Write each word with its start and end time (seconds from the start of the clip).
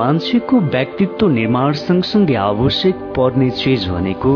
मान्छेको 0.00 0.58
व्यक्तित्व 0.72 1.28
निर्माण 1.28 1.72
सँगसँगै 1.78 2.34
आवश्यक 2.42 3.00
पर्ने 3.16 3.48
चिज 3.56 3.88
भनेको 3.88 4.30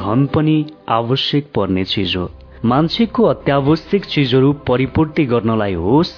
धन 0.00 0.26
पनि 0.34 0.56
आवश्यक 0.96 1.46
पर्ने 1.54 1.84
चिज 1.92 2.16
हो। 2.16 2.24
मान्छेको 2.64 3.22
अत्यावश्यक 3.26 4.04
चिजहरू 4.14 4.52
परिपूर्ति 4.68 5.24
गर्नलाई 5.30 5.74
होस् 5.84 6.12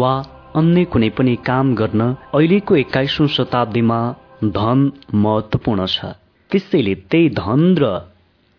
वा 0.00 0.12
अन्य 0.56 0.84
कुनै 0.92 1.08
पनि 1.18 1.34
काम 1.46 1.74
गर्न 1.80 2.00
अहिलेको 2.34 2.76
एक्काइसौँ 2.76 3.26
शताब्दीमा 3.38 3.98
धन 4.58 4.90
महत्वपूर्ण 5.24 5.86
छ। 5.86 6.12
त्यसैले 6.50 6.94
त्यही 7.10 7.28
धन 7.40 7.66
र 7.82 7.90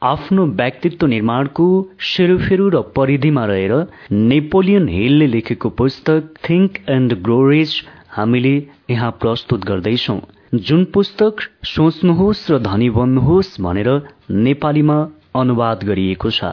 आफ्नो 0.02 0.46
व्यक्तित्व 0.60 1.08
निर्माणको 1.08 1.70
सेरोफेरो 2.10 2.68
र 2.76 2.82
परिधिमा 2.96 3.46
रहेर 3.46 3.74
नेपोलियन 4.12 4.88
हिलले 4.90 5.28
लेखेको 5.28 5.70
पुस्तक 5.80 6.30
थिङ्क 6.50 6.78
एन्ड 6.90 7.14
ग्रोरेज 7.24 7.76
हामीले 8.12 8.56
यहाँ 8.90 9.12
प्रस्तुत 9.22 9.66
गर्दैछौ। 9.66 10.20
जुन 10.54 10.84
पुस्तक 10.94 11.42
सोच्नुहोस् 11.66 12.50
र 12.52 12.58
धनी 12.62 12.90
बन्नुहोस् 12.92 13.60
भनेर 13.62 13.90
नेपालीमा 14.32 14.98
अनुवाद 15.36 15.84
गरिएको 15.84 16.30
छ। 16.30 16.52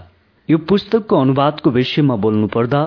यो 0.49 0.59
पुस्तकको 0.65 1.17
अनुवादको 1.17 1.71
विषयमा 1.71 2.17
बोल्नुपर्दा 2.17 2.83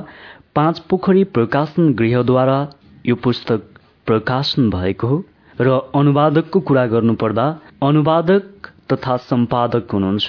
पाँच 0.55 0.79
पोखरी 0.89 1.23
प्रकाशन 1.35 1.93
गृहद्वारा 1.93 2.59
यो 3.05 3.15
पुस्तक 3.17 3.67
प्रकाशन 4.07 4.69
भएको 4.69 5.07
हो 5.07 5.17
र 5.59 5.67
अनुवादकको 5.95 6.59
कुरा 6.61 6.85
गर्नुपर्दा 6.87 7.45
अनुवादक 7.83 8.71
तथा 8.93 9.17
सम्पादक 9.25 9.91
हुनुहुन्छ 9.93 10.27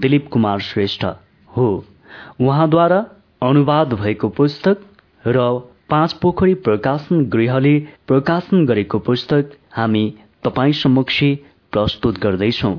दिलीप 0.00 0.28
कुमार 0.32 0.60
श्रेष्ठ 0.60 1.04
हो। 1.48 1.66
उहाँद्वारा 2.40 3.04
अनुवाद 3.42 3.94
भएको 3.94 4.28
पुस्तक 4.36 4.78
र 5.26 5.38
पाँच 5.90 6.12
पोखरी 6.22 6.54
प्रकाशन 6.66 7.24
गृहले 7.30 7.78
प्रकाशन 8.08 8.64
गरेको 8.66 8.98
पुस्तक 9.06 9.52
हामी 9.76 10.02
तपाईँ 10.44 10.72
समक्ष 10.80 11.22
प्रस्तुत 11.72 12.18
गर्दैछौ। 12.22 12.74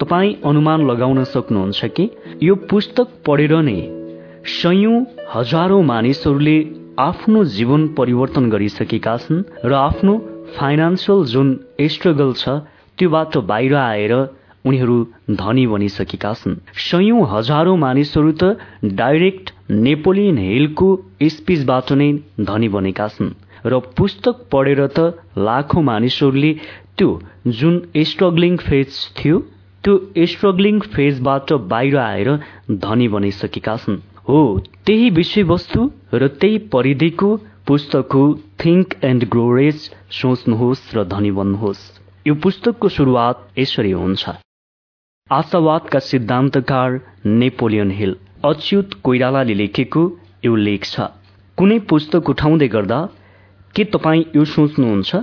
तपाईँ 0.00 0.34
अनुमान 0.44 0.86
लगाउन 0.90 1.22
सक्नुहुन्छ 1.24 1.84
कि 1.96 2.08
यो 2.42 2.54
पुस्तक 2.70 3.14
पढेर 3.26 3.54
नै 3.68 3.78
सयौं 4.52 4.98
हजारौं 5.34 5.82
मानिसहरूले 5.82 6.58
आफ्नो 7.00 7.44
जीवन 7.54 7.86
परिवर्तन 7.94 8.50
गरिसकेका 8.50 9.16
छन् 9.18 9.42
र 9.64 9.72
आफ्नो 9.74 10.16
फाइनेन्सियल 10.58 11.24
जुन 11.32 11.54
स्ट्रगल 11.94 12.32
छ 12.42 12.58
त्योबाट 12.98 13.36
बाहिर 13.50 13.74
आएर 13.76 14.14
उनीहरू 14.66 14.96
धनी 15.40 15.66
बनिसकेका 15.66 16.32
छन्। 16.34 16.54
सयौं 16.84 17.26
हजारौं 17.32 17.76
मानिसहरू 17.78 18.32
त 18.34 18.94
डाइरेक्ट 19.00 19.52
नेपोलियन 19.80 20.38
हिलको 20.44 20.88
स्पिचबाट 21.32 21.92
नै 22.00 22.08
धनी 22.48 22.68
बनेका 22.76 23.08
छन् 23.14 23.34
र 23.66 23.80
पुस्तक 23.98 24.46
पढेर 24.52 24.80
त 24.88 25.44
लाखौं 25.48 25.82
मानिसहरूले 25.82 26.52
त्यो 26.98 27.10
जुन 27.58 27.74
स्ट्रगलिङ 28.10 28.56
फेज 28.66 29.00
थियो 29.18 29.40
त्यो 29.84 30.26
स्ट्रगलिङ 30.30 30.78
फेजबाट 30.94 31.52
बाहिर 31.72 31.96
आएर 32.04 32.30
धनी 32.84 33.08
बनिसकेका 33.08 33.76
छन्। 33.82 34.00
हो 34.28 34.40
त्यही 34.86 35.10
विषयवस्तु 35.18 35.90
र 36.14 36.28
त्यही 36.40 36.58
परिधिको 36.72 37.28
पुस्तक 37.66 38.14
हो 38.14 38.24
थिङ्क 38.62 38.96
एन्ड 39.04 39.28
ग्रो 39.30 39.46
सोच्नुहोस् 40.16 40.82
र 40.96 41.04
धनी 41.12 41.30
बन्नुहोस्। 41.38 41.84
यो 42.26 42.34
पुस्तकको 42.42 42.88
सुरुवात 42.88 43.46
यसरी 43.58 43.92
हुन्छ। 43.92 44.45
आशावादका 45.30 45.98
सिद्धान्तकार 45.98 46.98
नेपोलियन 47.26 47.90
हिल 47.90 48.14
अच्युत 48.44 48.90
कोइरालाले 49.04 49.54
लेखेको 49.54 50.02
यो 50.44 50.54
लेख 50.56 50.84
छ। 50.84 51.06
कुनै 51.58 51.78
पुस्तक 51.90 52.30
उठाउँदै 52.30 52.68
गर्दा 52.68 52.98
के 53.74 53.84
तपाईँ 53.94 54.22
यो 54.36 54.44
सोच्नुहुन्छ? 54.44 55.16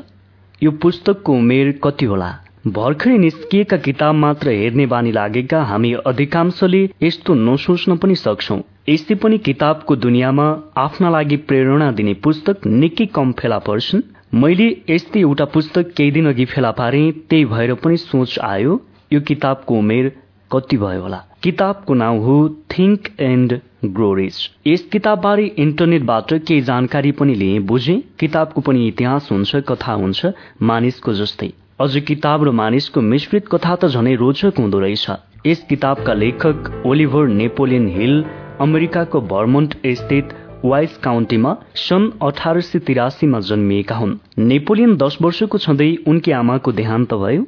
यो 0.64 0.72
पुस्तकको 0.84 1.34
उमेर 1.34 1.72
कति 1.84 2.06
होला? 2.06 2.30
भर्खरै 2.68 3.18
निस्किएका 3.18 3.78
किताब 3.88 4.16
मात्र 4.16 4.50
हेर्ने 4.60 4.86
बानी 4.92 5.12
लागेका 5.12 5.64
हामी 5.72 5.94
अधिकांशले 6.06 6.84
यस्तो 7.04 7.34
नसोच्न 7.48 7.96
पनि 7.96 8.16
सक्छौ। 8.18 8.60
यसै 8.90 9.16
पनि 9.16 9.38
किताबको 9.48 9.96
दुनियाँमा 9.96 10.48
आफ्ना 10.86 11.10
लागि 11.10 11.38
प्रेरणा 11.48 11.92
दिने 11.92 12.14
पुस्तक 12.24 12.68
निकै 12.68 13.06
कम 13.16 13.32
फेला 13.40 13.60
पर्छन्। 13.68 14.08
मैले 14.36 14.74
यस्तै 14.90 15.20
एउटा 15.20 15.46
पुस्तक 15.56 15.94
केही 15.98 16.12
दिन 16.12 16.28
अघि 16.30 16.46
फेला 16.52 16.72
पारे 16.80 17.12
त्यही 17.30 17.46
भएर 17.46 17.74
पनि 17.84 17.98
सोच 18.10 18.40
आयो। 18.44 18.82
यो 19.14 19.22
किताबको 19.22 19.78
उमेर 19.78 20.12
कति 20.52 20.78
भयो 20.78 21.02
होला? 21.02 21.18
किताबको 21.44 21.94
नाउँ 21.94 22.20
हो 22.24 22.38
थिङ्क 22.72 23.08
एन्ड 23.22 23.60
ग्रो 23.86 24.10
यस 24.20 24.82
किताबबारे 24.92 25.46
इन्टरनेटबाट 25.60 26.34
केही 26.48 26.62
जानकारी 26.62 27.12
पनि 27.12 27.36
लिए 27.36 27.60
बुझे। 27.72 27.96
किताबको 28.20 28.62
पनि 28.62 28.88
इतिहास 28.88 29.28
हुन्छ 29.32 29.56
कथा 29.70 29.94
हुन्छ 29.94 30.32
मानिसको 30.62 31.14
जस्तै। 31.14 31.52
अझ 31.82 31.98
किताब 32.08 32.44
र 32.44 32.52
मानिसको 32.52 33.02
मिश्रित 33.04 33.48
कथा 33.48 33.76
त 33.76 33.86
झनै 33.88 34.16
रोचक 34.16 34.60
हुँदो 34.60 34.80
रहेछ। 34.80 35.06
यस 35.48 35.66
किताबका 35.70 36.14
लेखक 36.14 36.84
ओलिभर 36.86 37.28
नेपोलियन 37.40 37.88
हिल 37.98 38.24
अमेरिकाको 38.62 39.22
भर्मन्ट 39.34 39.76
स्थित 40.00 40.34
वाइस 40.66 40.98
काउन्टीमा 41.04 41.56
सन् 41.76 42.10
अठार 42.22 42.60
सय 42.62 42.80
तिरासीमा 42.80 43.40
जन्मिएका 43.50 43.96
हुन्। 43.96 44.16
नेपोलियन 44.38 44.96
दस 44.98 45.18
वर्षको 45.22 45.58
छँदै 45.58 45.90
उनकी 46.08 46.32
आमाको 46.32 46.72
देहान्त 46.72 47.14
भयो। 47.14 47.44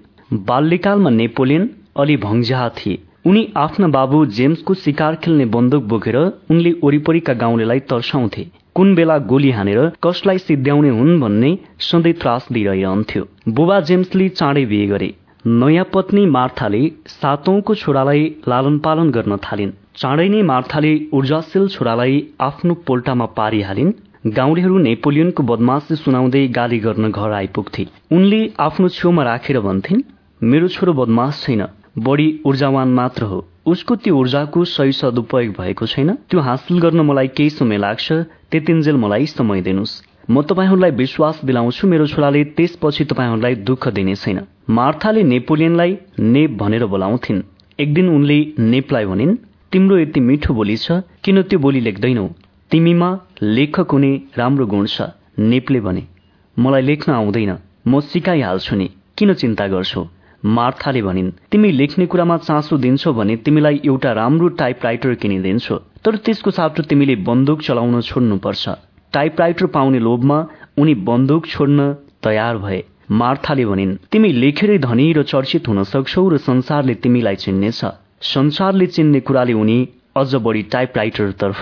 बाल्यकालमा 0.50 1.10
नेपोलियन 1.12 1.70
अलि 1.98 2.16
भङ्जा 2.18 2.70
थिए। 2.78 3.00
उनी 3.26 3.42
आफ्ना 3.58 3.88
बाबु 3.88 4.26
जेम्सको 4.38 4.74
शिकार 4.74 5.16
खेल्ने 5.16 5.46
बन्दुक 5.54 5.84
बोकेर 5.84 6.18
उनले 6.52 6.72
वरिपरिका 6.84 7.34
गाउँलेलाई 7.34 7.80
तर्साउँथे। 7.92 8.46
कुन 8.76 8.96
बेला 8.96 9.18
गोली 9.32 9.52
हानेर 9.52 9.80
कसलाई 10.04 10.38
सिद्ध्याउने 10.38 10.90
हुन् 10.90 11.20
भन्ने 11.20 11.52
सधैँ 11.82 12.14
त्रास 12.14 12.48
दिइरहन्थ्यो। 12.52 13.28
बुबा 13.50 13.80
जेम्सले 13.80 14.30
चाँडै 14.30 14.66
बिहे 14.66 14.88
गरे। 14.88 15.10
नयाँ 15.46 15.86
पत्नी 15.94 16.26
मार्थाले 16.26 16.82
सातौंको 17.08 17.76
छोरालाई 17.76 18.24
लालन 18.48 18.78
पालन 18.80 19.12
गर्न 19.12 19.38
थालिन्। 19.38 19.72
चाँडै 19.96 20.28
नै 20.30 20.42
मार्थाले 20.42 20.94
ऊर्जाशील 21.14 21.68
छोरालाई 21.68 22.16
आफ्नो 22.42 22.74
पोल्टामा 22.88 23.26
पारिहालिन्। 23.38 23.92
गाउँलेहरू 24.28 24.78
नेपोलियनको 24.80 25.44
बदमासी 25.44 25.96
सुनाउँदै 25.96 26.48
गाली 26.48 26.80
गर्न 26.80 27.12
घर 27.12 27.32
आइपुग्थे। 27.32 27.86
उनले 28.12 28.42
आफ्नो 28.60 28.88
छेउमा 28.90 29.24
राखेर 29.24 29.60
भन्थिन् 29.60 30.02
मेरो 30.42 30.68
छोरो 30.68 30.94
बदमास 30.94 31.42
छैन 31.44 31.64
बढी 31.98 32.28
ऊर्जावान 32.46 32.88
मात्र 32.94 33.24
हो। 33.24 33.38
उसको 33.66 33.96
त्यो 33.96 34.16
ऊर्जाको 34.16 34.64
सही 34.66 34.92
सदुपयोग 34.92 35.54
भएको 35.56 35.86
छैन। 35.86 36.14
त्यो 36.30 36.40
हासिल 36.40 36.80
गर्न 36.80 37.02
मलाई 37.02 37.28
केही 37.28 37.50
समय 37.50 37.78
लाग्छ 37.78 38.12
त्यतिन्जेल 38.52 38.96
मलाई 38.96 39.26
समय 39.26 39.62
दिनुहोस्। 39.62 39.94
म 40.30 40.42
तपाईँहरूलाई 40.42 40.92
विश्वास 40.92 41.40
दिलाउँछु 41.46 41.88
मेरो 41.88 42.08
छोराले 42.08 42.44
त्यसपछि 42.58 43.06
तपाईँहरूलाई 43.06 43.56
दुःख 43.64 43.88
दिने 43.88 44.16
छैन। 44.16 44.40
मार्थाले 44.70 45.24
नेपोलियनलाई 45.24 45.98
नेप 46.20 46.52
भनेर 46.60 46.86
बोलाउँथिन्। 46.86 47.42
एक 47.80 47.94
दिन 47.94 48.10
उनले 48.10 48.40
नेपलाई 48.60 49.06
भनिन् 49.06 49.36
तिम्रो 49.72 49.98
यति 49.98 50.20
मिठो 50.20 50.54
बोली 50.54 50.78
छ 50.78 51.00
किन 51.24 51.42
त्यो 51.42 51.60
बोली 51.60 51.80
लेख्दैनौ? 51.80 52.28
तिमीमा 52.72 53.10
लेखक 53.42 53.92
हुने 53.92 54.12
राम्रो 54.38 54.66
गुण 54.68 54.86
छ। 54.86 55.02
नेपले 55.40 55.80
भने 55.80 56.04
मलाई 56.58 56.82
लेख्न 56.82 57.12
आउँदैन। 57.14 57.52
म 57.88 58.00
सिकाइहाल्छु 58.02 58.76
नि। 58.76 58.90
किन 59.18 59.34
चिन्ता 59.34 59.68
गर्छौ? 59.68 60.04
मार्थाले 60.46 61.02
भनिन् 61.02 61.30
तिमी 61.52 61.72
लेख्ने 61.72 62.06
कुरामा 62.06 62.38
चासो 62.38 62.78
दिन्छौ 62.78 63.14
भने 63.14 63.36
तिमीलाई 63.36 63.80
एउटा 63.86 64.12
राम्रो 64.14 64.48
टाइपराइटर 64.62 65.14
किनिदिन्छु। 65.22 65.76
तर 66.06 66.16
त्यसको 66.26 66.52
साटो 66.52 66.84
तिमीले 66.84 67.16
बन्दुक 67.26 67.62
चलाउन 67.62 68.02
छोड्नुपर्छ। 68.02 68.70
टाइपराइटर 69.14 69.66
पाउने 69.66 70.00
लोभमा 70.00 70.38
उनी 70.78 70.94
बन्दुक 71.08 71.48
छोड्न 71.48 71.94
तयार 72.24 72.58
भए। 72.58 72.84
मार्थाले 73.12 73.66
भनिन् 73.66 73.96
तिमी 74.12 74.32
लेखेरै 74.34 74.78
धनी 74.80 75.12
र 75.14 75.24
चर्चित 75.24 75.68
हुन 75.68 75.84
सक्छौ 75.84 76.28
र 76.30 76.38
संसारले 76.40 76.94
तिमीलाई 77.02 77.36
चिन्नेछ। 77.36 77.82
संसारले 78.22 78.88
चिन्ने 78.88 79.20
कुराले 79.20 79.54
उनी 79.54 79.78
अझ 80.16 80.36
बढी 80.36 80.64
टाइपराइटरतर्फ 80.74 81.60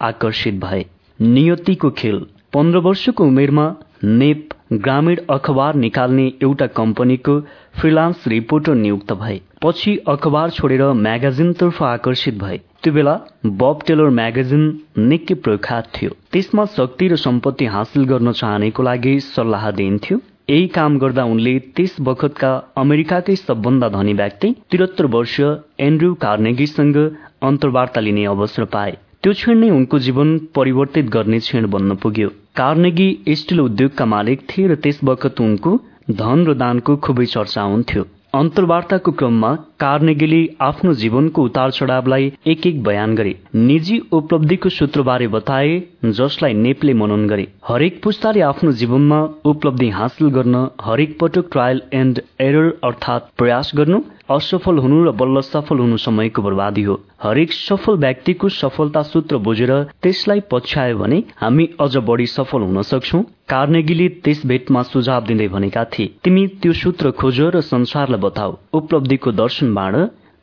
आकर्षित 0.00 0.54
भए। 0.60 0.84
नियतिको 1.20 1.90
खेल 1.90 2.26
पन्ध्र 2.52 2.78
वर्षको 2.78 3.24
उमेरमा 3.24 3.66
नेप 4.04 4.48
ग्रामीण 4.84 5.16
अखबार 5.30 5.74
निकाल्ने 5.74 6.26
एउटा 6.42 6.66
कम्पनीको 6.76 7.38
फ्रिलान्स 7.80 8.26
रिपोर्टर 8.28 8.74
नियुक्त 8.74 9.12
भए। 9.12 9.40
पछि 9.62 9.96
अखबार 10.08 10.50
छोडेर 10.50 10.82
म्यागाजिनतर्फ 10.96 11.82
आकर्षित 11.82 12.38
भए। 12.38 12.58
त्यो 12.82 12.92
बेला 12.92 13.14
बब 13.62 13.78
टेलर 13.86 14.08
म्यागाजिन 14.18 14.64
निकै 14.98 15.34
प्रख्यात 15.44 15.88
थियो। 15.94 16.10
त्यसमा 16.32 16.64
शक्ति 16.76 17.08
र 17.08 17.16
सम्पत्ति 17.16 17.66
हासिल 17.74 18.04
गर्न 18.04 18.32
चाहनेको 18.32 18.82
लागि 18.82 19.18
सल्लाह 19.26 19.70
दिइन्थ्यो। 19.80 20.18
यही 20.50 20.66
काम 20.68 20.98
गर्दा 20.98 21.24
उनले 21.24 21.58
त्यस 21.76 21.96
बखतका 22.06 22.52
अमेरिकाकै 22.76 23.36
सबभन्दा 23.38 23.88
धनी 23.88 24.12
व्यक्ति 24.14 24.54
त्रिहत्तर 24.70 25.06
वर्ष 25.14 25.40
एन्ड्रु 25.80 26.14
कार्नेगीसँग 26.24 26.98
अन्तर्वार्ता 27.42 28.00
लिने 28.00 28.24
अवसर 28.26 28.64
पाए। 28.74 28.96
त्यो 29.24 29.32
क्षण 29.32 29.58
नै 29.58 29.68
उनको 29.70 29.98
जीवन 30.04 30.32
परिवर्तित 30.56 31.06
गर्ने 31.12 31.38
क्षण 31.40 31.66
बन्न 31.74 31.94
पुग्यो। 32.00 32.28
कार्नेगी 32.56 33.06
स्टिल 33.40 33.60
उद्योगका 33.60 34.04
मालिक 34.06 34.40
थिए 34.50 34.66
र 34.68 34.74
त्यस 34.84 34.98
बखत 35.08 35.40
उनको 35.40 35.70
धन 36.18 36.42
र 36.48 36.54
दानको 36.62 36.96
खुबै 37.06 37.26
चर्चा 37.34 37.62
हुन्थ्यो। 37.70 38.02
अन्तर्वार्ताको 38.34 39.12
क्रममा 39.20 39.52
कार्नेगीले 39.80 40.40
आफ्नो 40.66 40.92
जीवनको 41.02 41.42
उतार 41.42 41.70
चढावलाई 41.70 42.30
एक 42.52 42.66
एक 42.66 42.82
बयान 42.82 43.14
गरे। 43.14 43.34
निजी 43.56 43.98
उपलब्धिको 44.18 44.68
सूत्रबारे 44.78 45.28
बताए 45.36 45.72
जसलाई 46.18 46.54
नेपले 46.60 46.94
मनन 47.00 47.26
गरे। 47.28 47.46
हरेक 47.68 48.00
पुस्ताले 48.04 48.40
आफ्नो 48.50 48.72
जीवनमा 48.82 49.22
उपलब्धि 49.52 49.88
हासिल 49.98 50.28
गर्न 50.36 50.66
हरेक 50.82 51.16
पटक 51.20 51.48
ट्रायल 51.52 51.80
एन्ड 51.94 52.20
एरर 52.48 52.68
अर्थात 52.84 53.30
प्रयास 53.38 53.72
गर्नु 53.76 54.00
असफल 54.28 54.78
हुनु 54.78 54.98
र 55.04 55.10
बल्ल 55.12 55.40
सफल 55.42 55.78
हुनु 55.78 55.96
समयको 55.98 56.42
बर्बादी 56.42 56.82
हो। 56.82 56.94
हरेक 57.22 57.52
सफल 57.52 57.96
व्यक्तिको 57.98 58.48
सफलता 58.50 59.02
सूत्र 59.04 59.36
बुझेर 59.38 59.72
त्यसलाई 60.02 60.40
पछ्यायो 60.50 60.98
भने 60.98 61.22
हामी 61.36 61.68
अझ 61.80 61.96
बढी 62.08 62.26
सफल 62.26 62.62
हुन 62.62 62.82
सक्छौ। 62.82 63.20
कार्नेगीले 63.48 64.08
त्यस 64.24 64.40
भेटमा 64.46 64.82
सुझाव 64.82 65.24
दिँदै 65.26 65.48
भनेका 65.48 65.84
थिए 65.92 66.12
तिमी 66.24 66.46
त्यो 66.62 66.72
सूत्र 66.72 67.10
खोज 67.20 67.40
र 67.54 67.60
संसारलाई 67.62 68.20
बताऊ। 68.20 68.52
उपलब्धिको 68.72 69.32
दर्शन 69.34 69.74
बाँड 69.74 69.96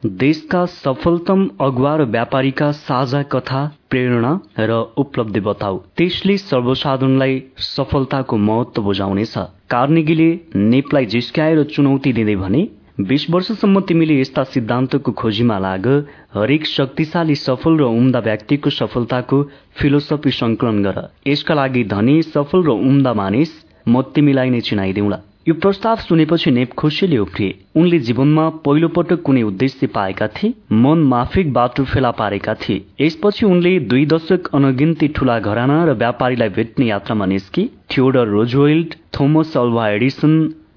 देशका 0.04 0.66
सफलतम 0.66 1.40
अगुवा 1.62 1.96
र 1.96 2.06
व्यापारीका 2.10 2.72
साझा 2.78 3.22
कथा 3.34 3.62
प्रेरणा 3.90 4.32
र 4.60 4.78
उपलब्धि 4.98 5.40
बताऊ। 5.40 5.78
त्यसले 5.98 6.38
सर्वसाधारणलाई 6.40 7.42
सफलताको 7.58 8.38
महत्व 8.40 8.82
बुझाउनेछ। 8.84 9.34
कार्नेगीले 9.70 10.30
नेपलाई 10.56 11.06
जिस्काएर 11.08 11.64
चुनौती 11.74 12.14
दिँदै 12.14 12.36
भने 12.36 12.62
बीस 13.08 13.26
वर्षसम्म 13.30 13.80
तिमीले 13.82 14.20
यस्ता 14.20 14.44
सिद्धान्तको 14.44 15.12
खोजीमा 15.12 15.58
लाग 15.60 15.88
हरेक 16.34 16.66
शक्तिशाली 16.68 17.36
सफल 17.36 17.78
र 17.78 17.84
उम्दा 17.98 18.20
व्यक्तिको 18.20 18.70
सफलताको 18.70 19.42
फिलोसफी 19.80 20.32
संकलन 20.32 20.84
गर। 20.84 20.98
यसका 21.28 21.54
लागि 21.54 21.84
धनी 21.94 22.22
सफल 22.24 22.64
र 22.64 22.76
उम्दा 22.90 23.14
मानिस 23.14 23.52
म 23.88 24.02
तिमीलाई 24.16 24.50
नै 24.50 24.62
चिनाइदिउँला। 24.62 25.20
यो 25.48 25.54
प्रस्ताव 25.56 25.96
सुनेपछि 25.98 26.52
नेप 26.52 26.74
खुसीले 26.78 27.18
उफ्रिए। 27.18 27.58
उनले 27.76 28.00
जीवनमा 28.08 28.50
पहिलो 28.66 28.88
पटक 28.94 29.22
कुनै 29.24 29.42
उद्देश्य 29.44 29.88
पाएका 29.88 30.28
थिए 30.28 30.54
मन 30.84 31.04
माफिक 31.10 31.54
बाटो 31.54 31.84
फेला 31.84 32.12
पारेका 32.22 32.54
थिए। 32.62 32.86
यसपछि 33.02 33.46
उनले 33.46 33.80
दुई 33.90 34.06
दशक 34.06 34.54
अनगिन्ती 34.54 35.08
ठूला 35.16 35.40
घराना 35.40 35.84
र 35.86 35.98
व्यापारीलाई 35.98 36.50
भेट्ने 36.58 36.86
यात्रामा 36.86 37.26
निस्के 37.26 37.70
Theodore 37.90 38.28
Roosevelt 38.28 38.96
Thomas 39.20 39.58
Alva 39.58 39.90
Edison 39.90 40.34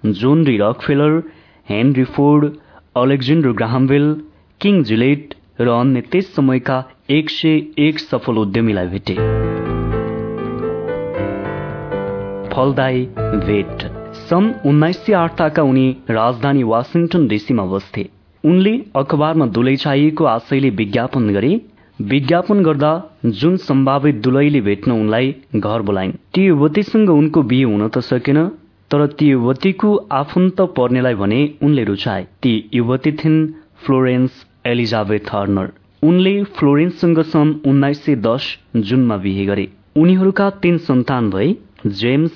John 0.07 0.45
D 0.47 0.57
Rockefeller 0.59 1.23
Henry 1.69 2.05
Ford 2.05 2.53
Alexander 2.97 3.53
Graham Bell 3.53 4.17
King 4.61 4.83
Gillette 4.83 5.35
र 5.61 5.69
अन्य 5.69 6.01
त्यस 6.01 6.35
समयका 6.35 6.85
एक 7.11 7.31
सय 7.31 7.63
एक 7.79 7.99
सफल 7.99 8.33
उद्यमीलाई 8.33 8.87
भेटे। 8.87 9.15
फलदायी 12.49 13.05
भेट। 13.19 13.87
सन् 14.15 14.53
उन्नाइस 14.67 15.07
सय 15.07 15.13
आठका 15.13 15.63
उनी 15.63 15.97
राजधानी 16.11 16.63
वासिङटन 16.63 17.29
डिसीमा 17.29 17.65
बस्थे। 17.65 18.09
उनले 18.45 18.81
अखबारमा 18.97 19.47
दुलै 19.47 19.77
चाहिएको 19.77 20.25
आशयले 20.25 20.71
विज्ञापन 20.71 21.29
गरे। 21.29 21.61
विज्ञापन 22.01 22.63
गर्दा 22.63 22.93
जुन 23.27 23.57
सम्भावित 23.57 24.15
दुलैले 24.15 24.61
भेट्न 24.61 24.93
उनलाई 24.93 25.35
घर 25.57 25.83
बोलाइन्। 25.83 26.13
ती 26.13 26.45
युवतीसँग 26.45 27.11
उनको 27.11 27.43
बिहे 27.43 27.63
हुन 27.63 27.89
त 27.89 27.99
सकेन। 27.99 28.51
तर 28.95 29.07
ती 29.19 29.29
युवतीको 29.29 29.95
आफन्त 30.13 30.61
पर्नेलाई 30.77 31.15
भने 31.15 31.39
उनले 31.63 31.85
रुचाए। 31.85 32.27
ती 32.43 32.53
युवती 32.75 33.13
थिइन् 33.13 33.39
फ्लोरेन्स 33.87 34.31
एलिजाबेथ 34.67 35.33
हर्नर। 35.33 35.73
उनले 36.03 36.35
फ्लोरेन्ससँग 36.59 37.21
सन् 37.23 37.55
उन्नाइस 37.67 38.05
सय 38.05 38.15
दस 38.17 38.47
जुनमा 38.77 39.17
बिहे 39.17 39.47
गरे। 39.47 39.67
उनीहरूका 39.97 40.49
तीन 40.63 40.79
सन्तान 40.79 41.31
भए 41.31 41.55
जेम्स 41.87 42.33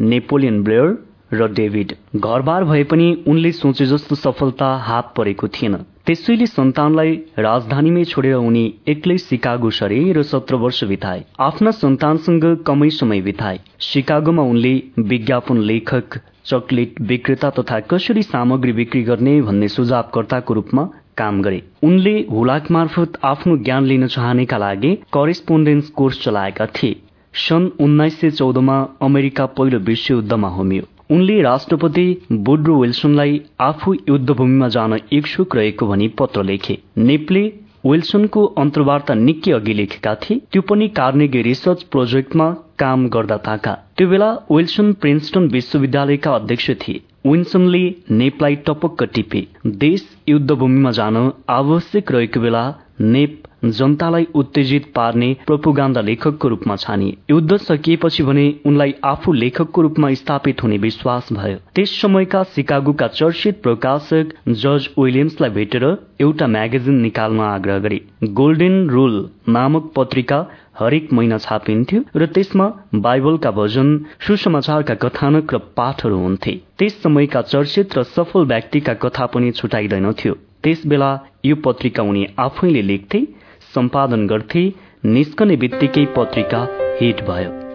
नेपोलियन 0.00 0.62
ब्लेयर 0.62 0.96
र 1.32 1.48
डेभिड। 1.52 1.92
घरबार 2.16 2.64
भए 2.64 2.84
पनि 2.84 3.24
उनले 3.28 3.52
सोचे 3.52 3.86
जस्तो 3.86 4.14
सफलता 4.14 4.74
हात 4.86 5.12
परेको 5.16 5.48
थिएन। 5.48 5.76
त्यसैले 6.08 6.46
सन्तानलाई 6.46 7.10
राजधानीमै 7.44 8.02
छोडेर 8.10 8.36
उनी 8.42 8.62
एक्लै 8.88 9.16
सिकागो 9.24 9.70
सरे 9.78 9.98
र 10.12 10.22
सत्र 10.22 10.60
वर्ष 10.62 10.78
बिताए। 10.84 11.20
आफ्ना 11.46 11.70
सन्तानसँग 11.70 12.46
कमै 12.66 12.88
समय 12.90 13.20
बिताए। 13.20 13.58
सिकागोमा 13.80 14.42
उनले 14.42 14.72
विज्ञापन 15.10 15.60
लेखक 15.70 16.18
चकलेट 16.46 17.00
विक्रेता 17.10 17.50
तथा 17.58 17.80
कसरी 17.92 18.22
सामग्री 18.22 18.72
बिक्री 18.72 19.02
गर्ने 19.02 19.40
भन्ने 19.42 19.68
सुझावकर्ताको 19.68 20.54
रूपमा 20.54 20.88
काम 21.16 21.42
गरे। 21.42 21.62
उनले 21.84 22.16
हुलाक 22.32 22.70
मार्फत 22.70 23.20
आफ्नो 23.26 23.56
ज्ञान 23.64 23.86
लिन 23.86 24.06
चाहनेका 24.08 24.58
लागि 24.58 24.94
करेस्पोन्डेन्स 25.14 25.90
कोर्स 25.96 26.24
चलाएका 26.24 26.66
थिए। 26.74 27.00
सन् 27.34 27.72
उन्नाइस 27.80 28.20
सय 28.20 28.30
चौधमा 28.40 28.84
अमेरिका 29.02 29.46
पहिलो 29.56 29.78
विश्वयुद्धमा 29.86 30.48
होमियो। 30.48 30.94
उनले 31.10 31.40
राष्ट्रपति 31.42 32.06
बुड्रो 32.32 32.74
विल्सनलाई 32.80 33.40
आफू 33.60 33.94
युद्धभूमिमा 33.94 34.68
जान 34.68 34.98
इच्छुक 35.12 35.56
रहेको 35.56 35.86
भनी 35.86 36.08
पत्र 36.18 36.42
लेखे। 36.42 36.78
नेपले 36.98 37.42
विल्सनको 37.86 38.44
अन्तर्वार्ता 38.58 39.14
निकै 39.14 39.52
अघि 39.52 39.74
लेखेका 39.74 40.14
थिए। 40.14 40.40
त्यो 40.52 40.62
पनि 40.62 40.88
कार्नेगी 40.96 41.42
रिसर्च 41.42 41.82
प्रोजेक्टमा 41.82 42.50
काम 42.78 43.08
गर्दा 43.08 43.36
ताका 43.46 43.72
त्यो 43.96 44.08
बेला 44.08 44.32
विल्सन 44.50 44.92
प्रिन्सटन 44.92 45.48
विश्वविद्यालयका 45.48 46.34
अध्यक्ष 46.34 46.70
थिए। 46.80 47.00
विन्सनले 47.24 47.84
नेपलाई 48.12 48.56
टपक्क 48.66 49.02
टिपे 49.14 49.46
देश 49.78 50.06
युद्धभूमिमा 50.28 50.90
जान 50.98 51.16
आवश्यक 51.50 52.12
रहेको 52.12 52.40
बेला 52.40 52.64
नेप 53.00 53.42
जनतालाई 53.64 54.26
उत्तेजित 54.34 54.84
पार्ने 54.94 55.32
प्रोपोगान्दा 55.46 56.00
लेखकको 56.00 56.48
रूपमा 56.48 56.76
छानिए 56.76 57.16
युद्ध 57.30 57.56
सकिएपछि 57.58 58.22
भने 58.22 58.44
उनलाई 58.66 58.94
आफू 59.04 59.32
लेखकको 59.32 59.82
रूपमा 59.82 60.12
स्थापित 60.14 60.62
हुने 60.62 60.78
विश्वास 60.78 61.28
भयो 61.32 61.56
त्यस 61.74 62.00
समयका 62.02 62.42
सिकागोका 62.54 63.08
चर्चित 63.10 63.60
प्रकाशक 63.62 64.34
जर्ज 64.62 64.88
विलियम्सलाई 64.98 65.50
भेटेर 65.50 65.84
एउटा 66.20 66.46
म्यागजिन 66.46 67.00
निकाल्न 67.00 67.40
आग्रह 67.48 67.78
गरे 67.78 68.00
गोल्डेन 68.40 68.88
रूल 68.90 69.18
नामक 69.48 69.92
पत्रिका 69.96 70.44
हरेक 70.78 71.12
महिना 71.12 71.38
छापिन्थ्यो 71.38 72.00
र 72.16 72.26
त्यसमा 72.34 72.66
बाइबलका 73.06 73.50
भजन 73.50 73.88
सुसमाचारका 74.26 74.94
कथानक 75.04 75.54
र 75.54 75.58
पाठहरू 75.76 76.18
हुन्थे। 76.18 76.52
त्यस 76.78 77.02
समयका 77.02 77.42
चर्चित 77.52 77.98
र 77.98 78.02
सफल 78.14 78.46
व्यक्तिका 78.46 78.94
कथा 79.04 79.26
पनि 79.34 79.50
छुटाइँदैनथ्यो 79.52 80.34
त्यस 80.62 80.86
बेला 80.86 81.10
यो 81.44 81.56
पत्रिका 81.64 82.02
उनी 82.02 82.26
आफैले 82.38 82.82
लेख्थे 82.82 83.26
सम्पादन 83.74 84.26
गर्थे 84.26 84.68
निस्कने 85.06 85.56
बित्तिकै 85.56 86.04
पत्रिका 86.16 86.66
हिट 87.00 87.24
भयो। 87.30 87.67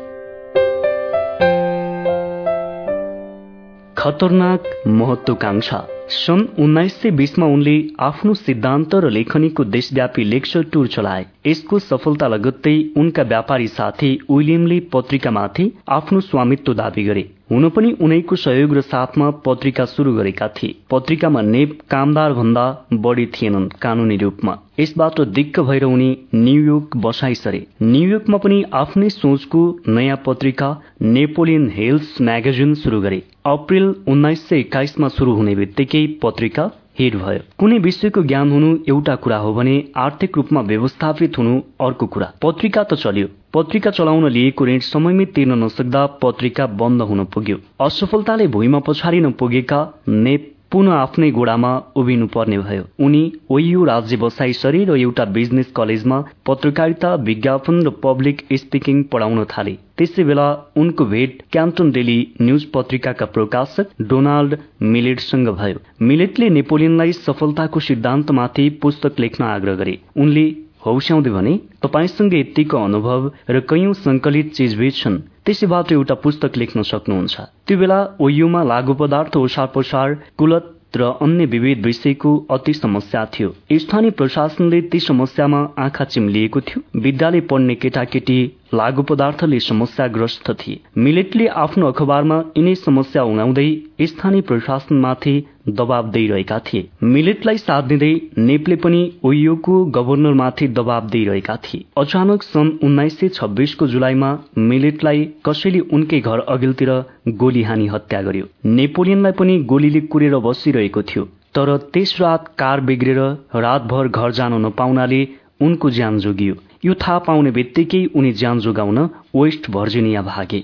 खतरनाक 3.98 4.64
महत्वाकांक्षा 4.88 5.78
सन् 6.10 6.42
उन्नाइस 6.60 7.02
सय 7.02 7.12
बीसमा 7.12 7.46
उनले 7.46 7.76
आफ्नो 8.00 8.34
सिद्धान्त 8.34 8.96
र 8.96 9.10
लेखनीको 9.10 9.64
देशव्यापी 9.64 10.24
लेक्चर 10.24 10.64
टुर 10.64 10.88
चलाए। 10.88 11.26
यसको 11.48 11.80
सफलता 11.80 12.28
लगत्तै 12.28 12.76
उनका 12.98 13.24
व्यापारी 13.24 13.68
साथी 13.68 14.12
विलियमले 14.32 14.80
पत्रिकामाथि 14.94 15.72
आफ्नो 15.90 16.20
स्वामित्व 16.22 16.74
दावी 16.74 17.04
गरे। 17.04 17.30
हुन 17.54 17.70
पनि 17.70 17.92
उनैको 18.02 18.36
सहयोग 18.36 18.72
र 18.74 18.82
साथमा 18.84 19.30
पत्रिका 19.46 19.84
शुरू 19.86 20.14
गरेका 20.14 20.48
थिए। 20.58 20.76
पत्रिकामा 20.92 21.42
नेप 21.44 21.78
कामदार 21.92 22.34
भन्दा 22.34 22.64
बढी 23.04 23.26
थिएनन् 23.36 23.68
कानूनी 23.82 24.18
रूपमा। 24.18 24.58
यसबाट 24.80 25.22
दिक्क 25.36 25.60
भएर 25.60 25.84
उनी 25.86 26.10
न्युयोर्क 26.36 26.98
बसाई 26.98 27.36
सरे 27.36 27.62
न्युयोर्कमा 27.84 28.38
पनि 28.46 28.64
आफ्नै 28.74 29.10
सोचको 29.12 29.62
नयाँ 29.88 30.22
पत्रिका 30.26 30.70
नेपोलियन 31.14 31.70
हिल्स 31.76 32.22
म्यागजिन 32.22 32.74
शुरू 32.82 33.02
गरे। 33.02 33.22
अप्रेल 33.48 33.96
उन्नाइस 34.08 34.48
सय 34.50 34.60
एक्काइसमा 34.60 35.08
शुरू 35.18 35.36
हुने 35.36 35.56
बित्तिकै 35.56 36.06
पत्रिका 36.24 36.72
हिट 37.00 37.16
भयो। 37.16 37.40
कुनै 37.60 37.78
विषयको 37.80 38.22
ज्ञान 38.24 38.52
हुनु 38.52 38.68
एउटा 38.90 39.16
कुरा 39.16 39.38
हो 39.38 39.54
भने 39.54 39.76
आर्थिक 39.98 40.38
रूपमा 40.38 40.62
व्यवस्थापित 40.62 41.38
हुनु 41.38 41.60
अर्को 41.82 42.06
कुरा। 42.06 42.32
पत्रिका 42.42 42.84
त 42.84 42.94
चल्यो। 42.94 43.28
पत्रिका 43.54 43.92
चलाउन 43.92 44.30
लिएको 44.30 44.66
ऋण 44.66 44.80
समयमै 44.80 45.26
तिर्न 45.26 45.58
नसक्दा 45.64 46.06
पत्रिका 46.22 46.66
बन्द 46.68 47.02
हुन 47.02 47.26
पुग्यो। 47.26 47.58
असफलताले 47.82 48.48
भुइँमा 48.48 48.80
पछारिन 48.80 49.32
पुगेका 49.32 49.80
नेप 50.08 50.53
पुनः 50.74 50.94
आफ्नै 50.94 51.30
गोडामा 51.32 51.72
उभिनु 51.96 52.28
पर्ने 52.28 52.58
भयो। 52.58 52.84
उनी 53.06 53.22
ओयु 53.50 53.84
राज्य 53.86 54.18
बसाई 54.18 54.54
सरे 54.54 54.84
र 54.86 54.96
एउटा 54.98 55.26
बिजनेस 55.36 55.72
कलेजमा 55.76 56.18
पत्रकारिता 56.46 57.14
विज्ञापन 57.28 57.82
र 57.84 57.90
पब्लिक 58.04 58.42
स्पिकिङ 58.54 59.04
पढाउन 59.12 59.44
थाले। 59.52 59.76
त्यसै 59.98 60.24
बेला 60.24 60.48
उनको 60.78 61.06
भेट 61.06 61.42
क्यान्टन 61.52 61.92
डेली 61.92 62.18
न्यूज 62.42 62.64
पत्रिकाका 62.74 63.26
प्रकाशक 63.36 63.94
डोनाल्ड 64.02 64.58
मिलेटसँग 64.82 65.50
भयो। 65.62 65.80
मिलेटले 66.02 66.50
नेपोलियनलाई 66.50 67.12
सफलताको 67.22 67.80
सिद्धान्तमाथि 67.80 68.70
पुस्तक 68.82 69.20
लेख्न 69.20 69.44
आग्रह 69.46 69.76
गरे। 69.76 69.98
उनले 70.18 70.46
हौस्याउँदै 70.86 71.32
भने 71.32 71.54
तपाईँसँग 71.82 72.34
यतिको 72.34 72.78
अनुभव 72.78 73.32
र 73.50 73.60
कैयौं 73.70 73.94
संकलित 73.94 74.54
चिजबिज 74.54 74.94
छन्। 74.96 75.18
त्यसैबाट 75.46 75.92
एउटा 75.92 76.16
पुस्तक 76.24 76.58
लेख्न 76.58 76.82
सक्नुहुन्छ। 76.82 77.36
त्यो 77.68 77.78
बेला 77.78 78.00
ओयुमा 78.20 78.64
लागू 78.64 78.94
पदार्थ 78.94 79.38
ओसार 79.38 79.68
पसार 79.76 80.08
कुलत 80.38 80.70
र 80.96 81.04
अन्य 81.22 81.46
विविध 81.46 81.86
विषयको 81.86 82.32
अति 82.52 82.74
समस्या 82.74 83.26
थियो। 83.26 83.50
स्थानीय 83.74 84.12
प्रशासनले 84.12 84.82
ती 84.82 85.00
समस्यामा 85.00 85.62
आँखा 85.78 86.06
चिम्लिएको 86.06 86.62
थियो। 86.62 87.00
विद्यालय 87.00 87.42
पढ्ने 87.42 87.76
केटाकेटी 87.76 88.40
लागु 88.74 89.04
पदार्थले 89.04 89.60
समस्याग्रस्त 89.60 90.50
थिए। 90.52 90.80
मिलेटले 90.98 91.48
आफ्नो 91.64 91.88
अखबारमा 91.88 92.38
यिनै 92.58 92.76
समस्या 92.76 93.24
उगाउँदै 93.24 93.68
स्थानीय 94.02 94.42
प्रशासनमाथि 94.42 95.34
दबाव 95.70 96.10
दिइरहेका 96.12 96.58
थिए। 96.60 96.88
मिलेटलाई 97.04 97.58
साथ 97.58 97.84
दिँदै 97.84 98.14
नेपले 98.38 98.76
पनि 98.76 99.02
ओइयोको 99.24 99.84
गभर्नरमाथि 99.98 100.68
दबाव 100.80 101.10
दिइरहेका 101.10 101.56
थिए। 101.64 101.86
अचानक 101.98 102.44
सन् 102.44 102.72
उन्नाइस 102.84 103.20
सय 103.20 103.30
छब्बीसको 103.30 103.88
जुलाईमा 103.88 104.32
मिलेटलाई 104.58 105.24
कसैले 105.46 105.80
उनकै 105.94 106.20
घर 106.20 106.40
अघिल्तिर 106.48 106.92
गोली 107.38 107.64
हानी 107.64 107.88
हत्या 107.88 108.22
गर्यो। 108.22 108.50
नेपोलियनलाई 108.74 109.32
पनि 109.40 109.60
गोलीले 109.72 110.02
कुरेर 110.12 110.36
बसिरहेको 110.50 111.02
थियो। 111.04 111.24
तर 111.56 111.78
त्यस 111.94 112.18
रात 112.22 112.48
कार 112.58 112.82
बिग्रेर 112.82 113.20
रातभर 113.56 114.08
घर 114.08 114.32
जान 114.32 114.54
नपाउनाले 114.62 115.28
उनको 115.62 115.90
ज्यान 115.90 116.20
जोगियो। 116.20 116.56
यो 116.86 116.94
थाहा 116.94 117.20
पाउने 117.20 117.52
बित्तिकै 117.52 118.00
उनी 118.16 118.32
ज्यान 118.34 118.60
जोगाउन 118.60 118.98
वेस्ट 119.36 119.70
भर्जिनिया 119.72 120.22
भागे। 120.22 120.58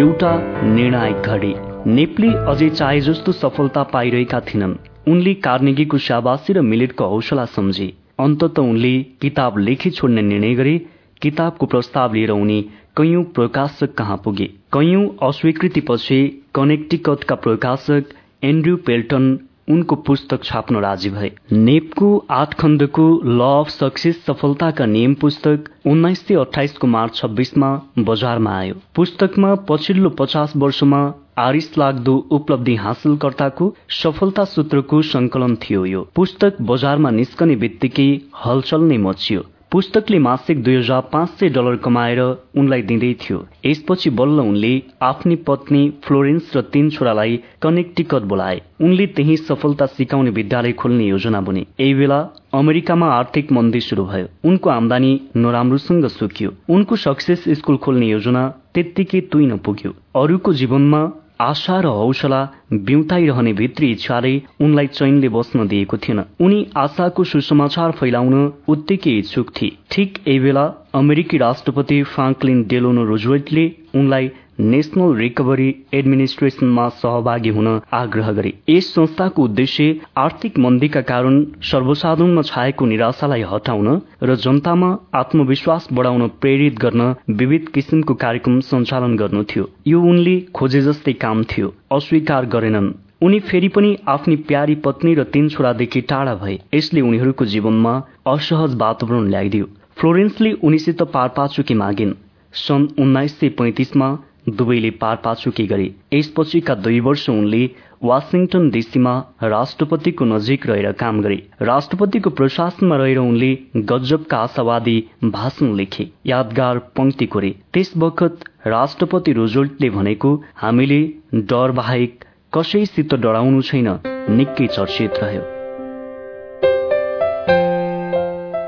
एउटा 0.00 0.32
निर्णायक 0.74 1.16
घडी। 1.16 1.54
नेप्ली 1.90 2.28
अझै 2.50 2.68
चाहे 2.70 3.00
जस्तो 3.00 3.32
सफलता 3.32 3.82
पाइरहेका 3.82 4.40
थिएनन् 4.40 4.76
उनले 5.08 5.34
कार्नेगीको 5.34 5.98
स्याबासी 5.98 6.52
र 6.52 6.60
मिलेटको 6.62 7.04
हौसला 7.04 7.44
सम्झे। 7.46 7.88
अन्तत 8.18 8.58
उनले 8.58 8.94
किताब 9.22 9.58
लेखी 9.58 9.90
छोड्ने 9.90 10.22
निर्णय 10.22 10.54
गरे 10.54 10.78
किताबको 11.22 11.66
प्रस्ताव 11.66 12.14
लिएर 12.14 12.30
उनी 12.30 12.62
कैयौं 12.96 13.24
प्रकाशक 13.24 13.94
कहाँ 13.94 14.20
पुगे? 14.24 14.46
कैयौं 14.72 15.04
अस्वीकृतिपछि 15.22 16.20
कनेक्टिकटका 16.54 17.34
प्रकाशक 17.44 18.18
एन्ड्रयू 18.44 18.76
पेल्टन 18.86 19.38
उनको 19.70 19.96
पुस्तक 20.06 20.44
छाप्न 20.44 20.80
राजी 20.80 21.10
भए। 21.10 21.30
नेपको 21.52 22.08
आठ 22.30 22.54
खण्डको 22.54 23.06
ल 23.24 23.40
अफ 23.40 23.68
सक्सेस 23.68 24.24
सफलताका 24.26 24.86
नियम 24.86 25.14
पुस्तक 25.20 25.68
उन्नाइस 25.86 26.26
सय 26.26 26.34
अठाइसको 26.36 26.86
मार्च 26.86 27.16
छब्बीसमा 27.16 27.70
बजारमा 27.98 28.58
आयो। 28.58 28.74
पुस्तकमा 28.94 29.54
पछिल्लो 29.68 30.10
पचास 30.18 30.52
वर्षमा 30.56 31.02
आरिस 31.38 31.76
लाग्दो 31.78 32.16
उपलब्धि 32.30 32.74
हासिलकर्ताको 32.76 33.72
सफलता 33.98 34.44
सूत्रको 34.44 35.00
संकलन 35.04 35.54
थियो 35.62 35.84
यो। 35.84 36.02
पुस्तक 36.14 36.60
बजारमा 36.62 37.10
निस्कने 37.10 37.56
बित्तिकै 37.56 38.10
हलचल 38.44 38.80
नै 38.82 38.98
मचियो। 38.98 39.44
पुस्तकले 39.72 40.18
मासिक 40.18 40.62
दुई 40.62 40.76
हजार 40.76 41.00
पाँच 41.12 41.28
सय 41.30 41.48
डलर 41.48 41.76
कमाएर 41.76 42.20
उनलाई 42.58 42.82
दिँदै 42.82 43.12
थियो। 43.20 43.38
यसपछि 43.66 44.10
बल्ल 44.10 44.40
उनले 44.42 44.72
आफ्नी 45.02 45.36
पत्नी 45.46 45.82
फ्लोरेन्स 46.04 46.56
र 46.56 46.60
तीन 46.72 46.88
छोरालाई 46.90 47.36
कनेक्टिकट 47.62 48.22
बोलाए। 48.32 48.60
उनले 48.80 49.06
त्यही 49.06 49.36
सफलता 49.36 49.86
सिकाउने 49.86 50.30
विद्यालय 50.30 50.72
खोल्ने 50.72 51.04
योजना 51.04 51.40
बने। 51.40 51.60
यही 51.80 51.94
बेला 51.94 52.18
अमेरिकामा 52.54 53.12
आर्थिक 53.12 53.52
मन्दी 53.52 53.80
शुरू 53.80 54.04
भयो। 54.04 54.26
उनको 54.44 54.70
आमदानी 54.70 55.12
नराम्रोसँग 55.36 56.06
सुकियो। 56.18 56.50
उनको 56.68 56.96
सक्सेस 56.96 57.44
स्कूल 57.58 57.76
खोल्ने 57.76 58.06
योजना 58.08 58.42
त्यत्तिकै 58.74 59.20
तुइ 59.30 59.46
नपुग्यो 59.46 59.94
अरूको 60.16 60.52
जीवनमा 60.52 61.00
आशा 61.40 61.78
र 61.80 61.86
हौसला 61.98 62.40
बिउताइरहने 62.72 63.52
भित्री 63.52 63.90
इच्छाले 63.90 64.32
उनलाई 64.60 64.86
चैनले 64.86 65.28
बस्न 65.28 65.66
दिएको 65.68 65.96
थिएन। 65.96 66.20
उनी 66.40 66.58
आशाको 66.76 67.24
सुसमाचार 67.24 67.90
फैलाउन 68.00 68.34
उत्तिकै 68.68 69.16
इच्छुक 69.18 69.50
थिए। 69.56 69.76
ठिक 69.90 70.18
यही 70.28 70.38
बेला 70.40 70.64
अमेरिकी 70.94 71.38
राष्ट्रपति 71.38 72.02
फ्राङ्कलिन 72.12 72.62
डेलोनो 72.70 73.04
रोजवेटले 73.04 73.64
उनलाई 73.94 74.30
नेशनल 74.60 75.14
रिकभरी 75.16 75.68
एडमिनिस्ट्रेसनमा 75.94 76.88
सहभागी 76.94 77.48
हुन 77.48 77.68
आग्रह 77.92 78.30
गरे। 78.32 78.52
यस 78.68 78.92
संस्थाको 78.94 79.44
उद्देश्य 79.44 80.00
आर्थिक 80.16 80.58
मन्दीका 80.58 81.00
कारण 81.02 81.44
सर्वसाधारणमा 81.62 82.42
छाएको 82.42 82.86
निराशालाई 82.86 83.42
हटाउन 83.52 83.88
र 84.22 84.36
जनतामा 84.36 84.90
आत्मविश्वास 85.14 85.88
बढाउन 85.92 86.26
प्रेरित 86.40 86.78
गर्न 86.78 87.14
विविध 87.34 87.68
किसिमको 87.74 88.14
कार्यक्रम 88.14 88.60
सञ्चालन 88.60 89.16
गर्नु 89.16 89.44
थियो। 89.44 89.68
यो 89.86 90.02
उनले 90.02 90.40
खोजे 90.54 90.80
जस्तै 90.82 91.12
काम 91.18 91.44
थियो 91.44 91.74
अस्वीकार 91.92 92.46
गरेनन्। 92.46 92.92
उनी 93.22 93.38
फेरि 93.40 93.68
पनि 93.68 93.96
आफ्नी 94.08 94.36
प्यारी 94.48 94.74
पत्नी 94.84 95.14
र 95.14 95.24
तीन 95.24 95.48
छोरादेखि 95.48 96.00
टाढा 96.00 96.34
भए। 96.34 96.58
यसले 96.74 97.00
उनीहरूको 97.00 97.44
जीवनमा 97.44 97.94
असहज 98.26 98.76
वातावरण 98.76 99.28
ल्याइदियो। 99.28 99.66
फ्लोरेन्सले 99.96 100.52
उनीसित 100.62 101.02
पारपाचुकी 101.14 101.74
मागिन्। 101.74 102.18
सन् 102.54 102.86
उन्नाइस 102.98 103.38
सय 103.40 103.48
पैंतिसमा 103.48 104.06
दुवैले 104.48 104.90
पार 104.90 105.16
पाचुकी 105.16 105.66
गरे। 105.66 105.94
यसपछिका 106.12 106.74
दुई 106.74 107.00
वर्ष 107.00 107.28
उनले 107.30 107.70
वासिङटन 108.04 108.70
डीसीमा 108.70 109.24
राष्ट्रपतिको 109.42 110.24
नजिक 110.24 110.66
रहेर 110.66 110.92
काम 110.92 111.20
गरे। 111.22 111.46
राष्ट्रपतिको 111.62 112.30
प्रशासनमा 112.30 112.96
रहेर 112.96 113.18
उनले 113.18 113.58
गजबका 113.76 114.38
आशावादी 114.38 115.08
भाषण 115.24 115.74
लेखे। 115.74 116.08
यादगार 116.26 116.78
पंक्ति 116.78 117.26
कोरे। 117.26 117.54
त्यस 117.74 117.92
बखत 117.96 118.40
राष्ट्रपति 118.66 119.32
रोजोल्टले 119.32 119.90
भनेको 119.90 120.42
हामीले 120.56 121.00
डर 121.34 121.70
बाहेक 121.70 122.24
कसैसित 122.54 123.14
डराउनु 123.14 123.62
छैन। 123.62 123.98
निकै 124.06 124.66
चर्चित 124.66 125.14
रह्यो। 125.22 125.42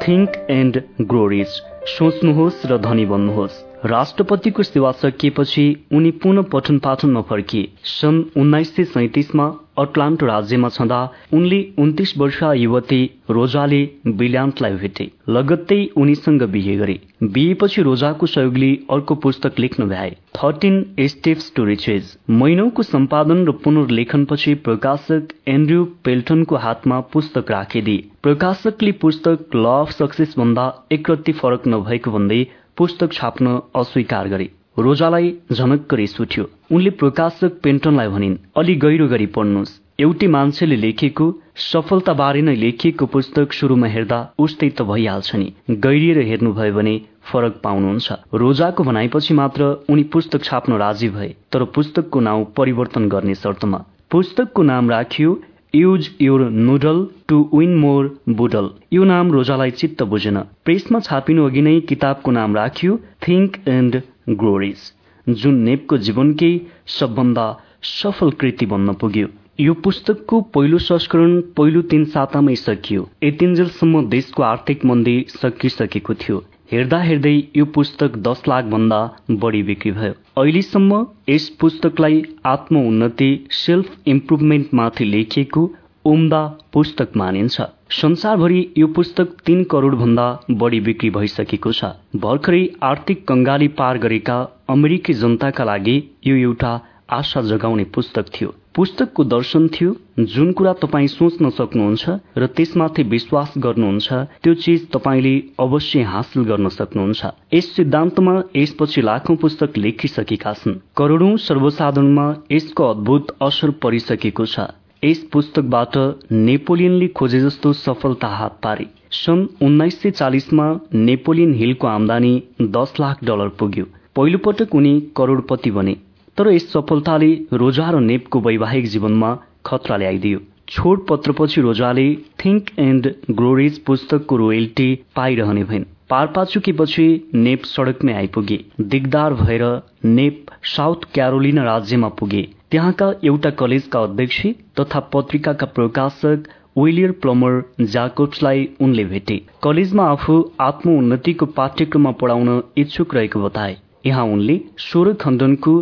थिङ्क 0.02 0.46
एन्ड 0.50 0.82
ग्रोरिज 1.00 1.48
सोच्नुहोस् 1.86 2.66
र 2.66 2.78
धनी 2.78 3.06
बन्नुहोस्। 3.06 3.71
राष्ट्रपतिको 3.84 4.62
सेवा 4.62 4.90
सकिएपछि 4.92 5.64
उनी 5.92 6.10
पुनः 6.22 6.42
पठन 6.52 6.78
पाठनमा 6.78 7.20
फर्किए 7.20 7.68
सन् 7.84 8.22
उन्नाइस 8.40 8.74
सय 8.76 8.84
सैतिसमा 8.84 9.46
अटलान्टो 9.78 10.26
राज्यमा 10.26 10.68
छँदा 10.68 10.98
उनले 11.34 11.58
उन्तिस 11.78 12.16
वर्ष 12.18 12.42
युवती 12.56 13.04
रोजाले 13.30 13.80
बिल्यान्टलाई 14.06 14.74
भेटे। 14.74 15.10
लगत्तै 15.28 15.80
उनीसँग 15.96 16.42
बिहे 16.52 16.76
गरे। 16.76 16.98
बिहेपछि 17.24 17.82
रोजाको 17.82 18.26
सहयोगले 18.26 18.70
अर्को 18.90 19.14
पुस्तक 19.24 19.58
लेख्न 19.58 19.88
भ्याए। 19.88 20.10
थर्टिन 20.36 20.84
स्टेप्स 21.08 21.52
टु 21.56 21.64
रिचेज 21.64 22.16
महिनौको 22.30 22.82
सम्पादन 22.82 23.44
र 23.46 23.52
पुनर्लेखनपछि 23.64 24.54
प्रकाशक 24.66 25.34
एन्ड्रयू 25.48 25.84
पेल्टनको 26.04 26.56
हातमा 26.56 27.00
पुस्तक 27.12 27.50
राखिदिए। 27.50 28.08
प्रकाशकले 28.22 28.92
पुस्तक 29.02 29.56
ल 29.56 29.64
अफ 29.76 29.90
सक्सेस 29.92 30.34
भन्दा 30.38 30.72
एकरत्ती 30.92 31.32
फरक 31.32 31.62
नभएको 31.68 32.10
भन्दै 32.10 32.44
पुस्तक 32.76 33.12
छाप्न 33.12 33.58
अस्वीकार 33.76 34.28
गरे। 34.28 34.48
रोजालाई 34.78 35.32
झनक्क 35.52 35.94
रिस 35.94 36.20
उठ्यो। 36.20 36.44
उनले 36.72 36.90
प्रकाशक 37.00 37.60
पेन्टनलाई 37.62 38.08
भनिन् 38.08 38.36
अलि 38.56 38.74
गहिरो 38.84 39.08
गरी 39.08 39.26
पढ्नुहोस् 39.34 39.78
एउटी 40.00 40.26
मान्छेले 40.26 40.76
लेखेको 40.76 41.26
सफलताबारे 41.64 42.42
नै 42.42 42.54
लेखिएको 42.56 43.06
पुस्तक 43.06 43.52
सुरुमा 43.52 43.88
हेर्दा 43.88 44.20
उस्तै 44.38 44.68
त 44.70 44.82
भइहाल्छ 44.90 45.36
नि। 45.36 45.48
गहिरिएर 45.84 46.18
हेर्नुभयो 46.28 46.74
भने 46.74 46.94
फरक 47.28 47.60
पाउनुहुन्छ 47.64 48.12
रोजाको 48.42 48.84
भनाइपछि 48.84 49.34
मात्र 49.34 49.70
उनी 49.88 50.04
पुस्तक 50.12 50.44
छाप्न 50.44 50.78
राजी 50.78 51.08
भए 51.16 51.30
तर 51.52 51.64
पुस्तकको 51.76 52.20
नाउँ 52.20 52.44
परिवर्तन 52.56 53.08
गर्ने 53.08 53.34
शर्तमा। 53.36 53.84
पुस्तकको 54.10 54.62
नाम 54.62 54.90
राखियो 54.90 55.40
use 55.74 56.08
your 56.20 56.40
noodle 56.50 56.98
to 57.28 57.36
win 57.52 57.76
more 57.80 58.08
boodle 58.38 58.68
यो 58.92 59.04
नाम 59.04 59.30
रोजालाई 59.32 59.70
चित्त 59.70 60.02
बुझेन। 60.10 60.38
प्रेसमा 60.64 60.98
छापिनु 61.00 61.46
अघि 61.46 61.62
नै 61.62 61.72
किताबको 61.88 62.30
नाम 62.30 62.56
राखियो 62.56 62.96
थिङ्क 63.26 63.56
एन्ड 63.68 63.96
ग्लोरिज 64.42 64.82
जुन 65.26 65.54
नेपको 65.68 65.98
जीवनकै 66.08 66.52
सबभन्दा 66.96 67.46
सफल 67.92 68.30
कृति 68.40 68.66
बन्न 68.66 68.92
पुग्यो। 69.00 69.28
यो 69.60 69.74
पुस्तकको 69.84 70.40
पहिलो 70.54 70.78
संस्करण 70.84 71.40
पहिलो 71.56 71.82
तीन 71.90 72.04
सातामै 72.12 72.54
सकियो। 72.58 73.08
यतिन्जेलसम्म 73.24 74.04
देशको 74.10 74.42
आर्थिक 74.42 74.84
मन्दी 74.84 75.16
सकिसकेको 75.30 76.14
थियो। 76.20 76.42
हेर्दा 76.72 76.98
हेर्दै 77.02 77.30
यो 77.56 77.64
पुस्तक 77.72 78.14
दस 78.26 78.42
लाख 78.48 78.68
भन्दा 78.74 78.98
बढी 79.40 79.62
बिक्री 79.62 79.90
भयो। 79.96 80.12
अहिलेसम्म 80.42 81.00
यस 81.28 81.48
पुस्तकलाई 81.60 82.22
आत्म 82.46 82.84
उन्नति 82.90 83.28
सेल्फ 83.56 84.08
इम्प्रुभमेन्टमाथि 84.12 85.04
लेखिएको 85.06 85.64
उम्दा 86.04 86.40
पुस्तक 86.72 87.16
मानिन्छ। 87.16 87.66
संसारभरि 87.96 88.62
यो 88.78 88.86
पुस्तक 88.98 89.36
तीन 89.46 89.62
करोड 89.74 89.98
भन्दा 89.98 90.26
बढी 90.62 90.80
बिक्री 90.88 91.10
भइसकेको 91.18 91.72
छ। 91.72 91.92
भर्खरै 92.24 92.62
आर्थिक 92.92 93.26
कंगाली 93.28 93.68
पार 93.76 93.98
गरेका 94.06 94.40
अमेरिकी 94.76 95.12
जनताका 95.20 95.64
लागि 95.64 95.96
यो 96.26 96.36
एउटा 96.38 96.72
आशा 97.12 97.42
जगाउने 97.52 97.84
पुस्तक 97.94 98.34
थियो। 98.34 98.54
पुस्तकको 98.74 99.24
दर्शन 99.24 99.66
थियो 99.68 99.94
जुन 100.32 100.52
कुरा 100.52 100.72
तपाईँ 100.82 101.08
सोच्न 101.08 101.48
सक्नुहुन्छ 101.50 102.10
र 102.38 102.46
त्यसमाथि 102.56 103.02
विश्वास 103.04 103.52
गर्नुहुन्छ 103.58 104.12
त्यो 104.42 104.54
चिज 104.62 104.86
तपाईँले 104.92 105.32
अवश्य 105.60 106.02
हासिल 106.02 106.44
गर्न 106.44 106.68
सक्नुहुन्छ। 106.68 107.30
यस 107.54 107.68
सिद्धान्तमा 107.76 108.34
यसपछि 108.56 109.02
लाखौं 109.02 109.36
पुस्तक 109.36 109.76
लेखिसकेका 109.76 110.52
छन्। 110.52 110.78
करोड़ौं 110.96 111.36
सर्वसाधारणमा 111.46 112.26
यसको 112.52 112.84
अद्भुत 112.84 113.36
असर 113.42 113.70
परिसकेको 113.82 114.46
छ। 114.46 114.66
यस 115.04 115.20
पुस्तकबाट 115.32 115.98
नेपोलियनले 116.32 117.08
खोजे 117.08 117.40
जस्तो 117.40 117.72
सफलता 117.78 118.28
हात 118.28 118.58
पारे। 118.62 118.86
सन् 119.12 119.46
उन्नाइस 119.62 120.00
सय 120.02 120.10
चालिसमा 120.12 120.66
नेपोलियन 120.94 121.52
हिलको 121.54 121.86
आमदानी 121.86 122.32
दस 122.76 122.94
लाख 123.00 123.24
डलर 123.24 123.48
पुग्यो। 123.58 123.84
पहिलोपटक 124.16 124.74
उनी 124.74 124.94
करोड़पति 125.16 125.70
बने। 125.70 125.96
तर 126.36 126.48
यस 126.52 126.70
सफलताले 126.72 127.30
रोजा 127.52 127.90
र 127.90 128.00
नेपको 128.00 128.40
वैवाहिक 128.40 128.86
जीवनमा 128.88 129.30
खतरा 129.66 129.96
ल्याइदियो। 129.96 130.38
छोड 130.68 131.06
पत्रपछि 131.06 131.60
रोजाले 131.60 132.06
थिङ्क 132.44 132.70
एन्ड 132.78 133.08
ग्लोरिज 133.30 133.78
पुस्तकको 133.86 134.36
रोयल्टी 134.36 134.88
पाइरहने 135.16 135.64
भइन्। 135.64 135.84
पारपाचुकेपछि 136.10 137.06
नेप 137.34 137.64
सड़कमै 137.64 138.12
आइपुगे। 138.12 138.58
दिगदार 138.80 139.34
भएर 139.34 139.64
नेप 140.04 140.46
साउथ 140.76 141.04
क्यारोलिना 141.14 141.64
राज्यमा 141.64 142.08
पुगे। 142.20 142.42
त्यहाँका 142.70 143.12
एउटा 143.24 143.50
कलेजका 143.60 144.00
अध्यक्ष 144.02 144.46
तथा 144.80 145.00
पत्रिकाका 145.12 145.66
प्रकाशक 145.76 146.48
विलियर 146.78 147.10
प्लमर 147.22 147.62
जाकोब्सलाई 147.92 148.68
उनले 148.80 149.04
भेटे। 149.04 149.40
कलेजमा 149.62 150.10
आफू 150.10 150.40
आत्मोन्नतिको 150.60 151.46
पाठ्यक्रममा 151.56 152.10
पढाउन 152.20 152.62
इच्छुक 152.76 153.14
रहेको 153.14 153.40
बताए। 153.40 153.76
यहाँ 154.04 154.24
उनले 154.26 154.60
सोह्र 154.80 155.12
खण्डनको 155.14 155.72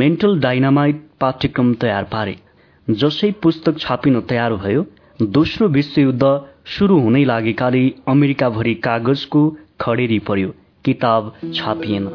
मेन्टल 0.00 0.38
डाइनामाइट 0.40 1.02
पाठ्यक्रम 1.20 1.72
तयार 1.74 2.04
पारे 2.04 2.36
जसै 2.88 3.30
पुस्तक 3.42 3.78
छापिन 3.78 4.20
तयार 4.28 4.54
भयो। 4.54 4.84
दोस्रो 5.20 5.68
विश्वयुद्ध 5.68 6.24
शुरू 6.68 6.98
हुनै 7.00 7.24
लागेकाले 7.24 7.82
अमेरिकाभरि 8.08 8.74
कागजको 8.84 9.42
खडेरी 9.80 10.18
पर्यो 10.28 10.50
किताब 10.84 11.32
छापिएन। 11.54 12.08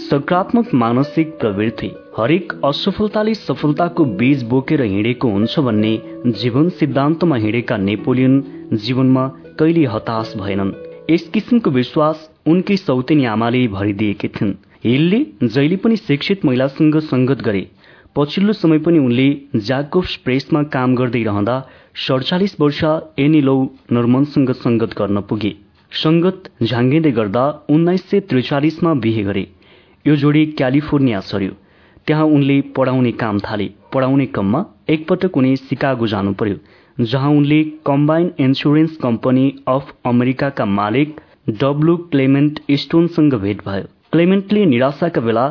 सकारात्मक 0.00 0.74
मानसिक 0.74 1.38
प्रवृत्ति 1.40 1.90
हरेक 2.18 2.52
असफलताले 2.64 3.34
सफलताको 3.34 4.04
बीज 4.20 4.42
बोकेर 4.50 4.82
हिँडेको 4.82 5.30
हुन्छ 5.30 5.58
भन्ने 5.60 5.94
जीवन 6.42 6.68
सिद्धान्तमा 6.78 7.36
हिँडेका 7.36 7.76
नेपोलियन 7.78 8.42
जीवनमा 8.84 9.26
कहिले 9.58 9.84
हताश 9.86 10.34
भएनन्। 10.36 10.72
यस 11.08 11.22
किसिमको 11.34 11.70
विश्वास 11.70 12.18
उनकै 12.46 12.76
सौतेनी 12.76 13.24
आमाले 13.24 13.60
भरिदिएकी 13.68 14.28
थिइन्। 14.28 14.52
हिलले 14.84 15.20
जहिले 15.44 15.76
पनि 15.76 15.96
शिक्षित 15.98 16.44
महिलासँग 16.44 16.98
संगत 17.02 17.42
गरे। 17.42 17.62
पछिल्लो 18.16 18.52
समय 18.52 18.78
पनि 18.78 18.98
उनले 18.98 19.28
ज्याकोब्स 19.56 20.16
प्रेसमा 20.24 20.62
काम 20.74 20.94
गर्दै 20.94 21.22
रहँदा 21.22 21.54
सडचालिस 22.06 22.60
वर्ष 22.60 22.84
एनी 23.18 23.40
लौ 23.40 23.56
नर्मनसँग 23.92 24.52
संगत 24.54 24.96
गर्न 24.98 25.20
पुगे। 25.30 25.54
संगत 25.92 26.50
झाङ्गिँदै 26.62 27.12
गर्दा 27.12 27.44
उन्नाइस 27.70 28.04
सय 28.10 28.20
त्रिचालिसमा 28.28 28.92
बिहे 29.04 29.22
गरे। 29.22 29.46
यो 30.04 30.16
जोडी 30.16 30.44
क्यालिफोर्निया 30.58 31.20
सर्यो 31.30 31.52
त्यहाँ 32.06 32.26
उनले 32.36 32.60
पढाउने 32.76 33.12
काम 33.22 33.38
थाले। 33.40 33.70
पढाउने 33.94 34.26
क्रममा 34.26 34.64
एकपटक 34.90 35.36
उनी 35.36 35.56
सिकागो 35.58 36.06
जानु 36.06 36.32
पर्यो। 36.34 36.56
जहाँ 37.00 37.30
उनले 37.30 37.62
कम्बाइन 37.86 38.30
इन्सुरेन्स 38.40 38.96
कम्पनी 38.96 39.42
अफ 39.68 39.92
अमेरिकाका 40.06 40.64
मालिक 40.66 41.20
डब्लु 41.60 41.96
क्लेमेन्ट 42.12 42.60
स्टोनसँग 42.72 43.34
भेट 43.34 43.64
भयो। 43.66 43.84
क्लेमेन्टले 44.12 44.64
निराशाका 44.66 45.20
बेला 45.20 45.44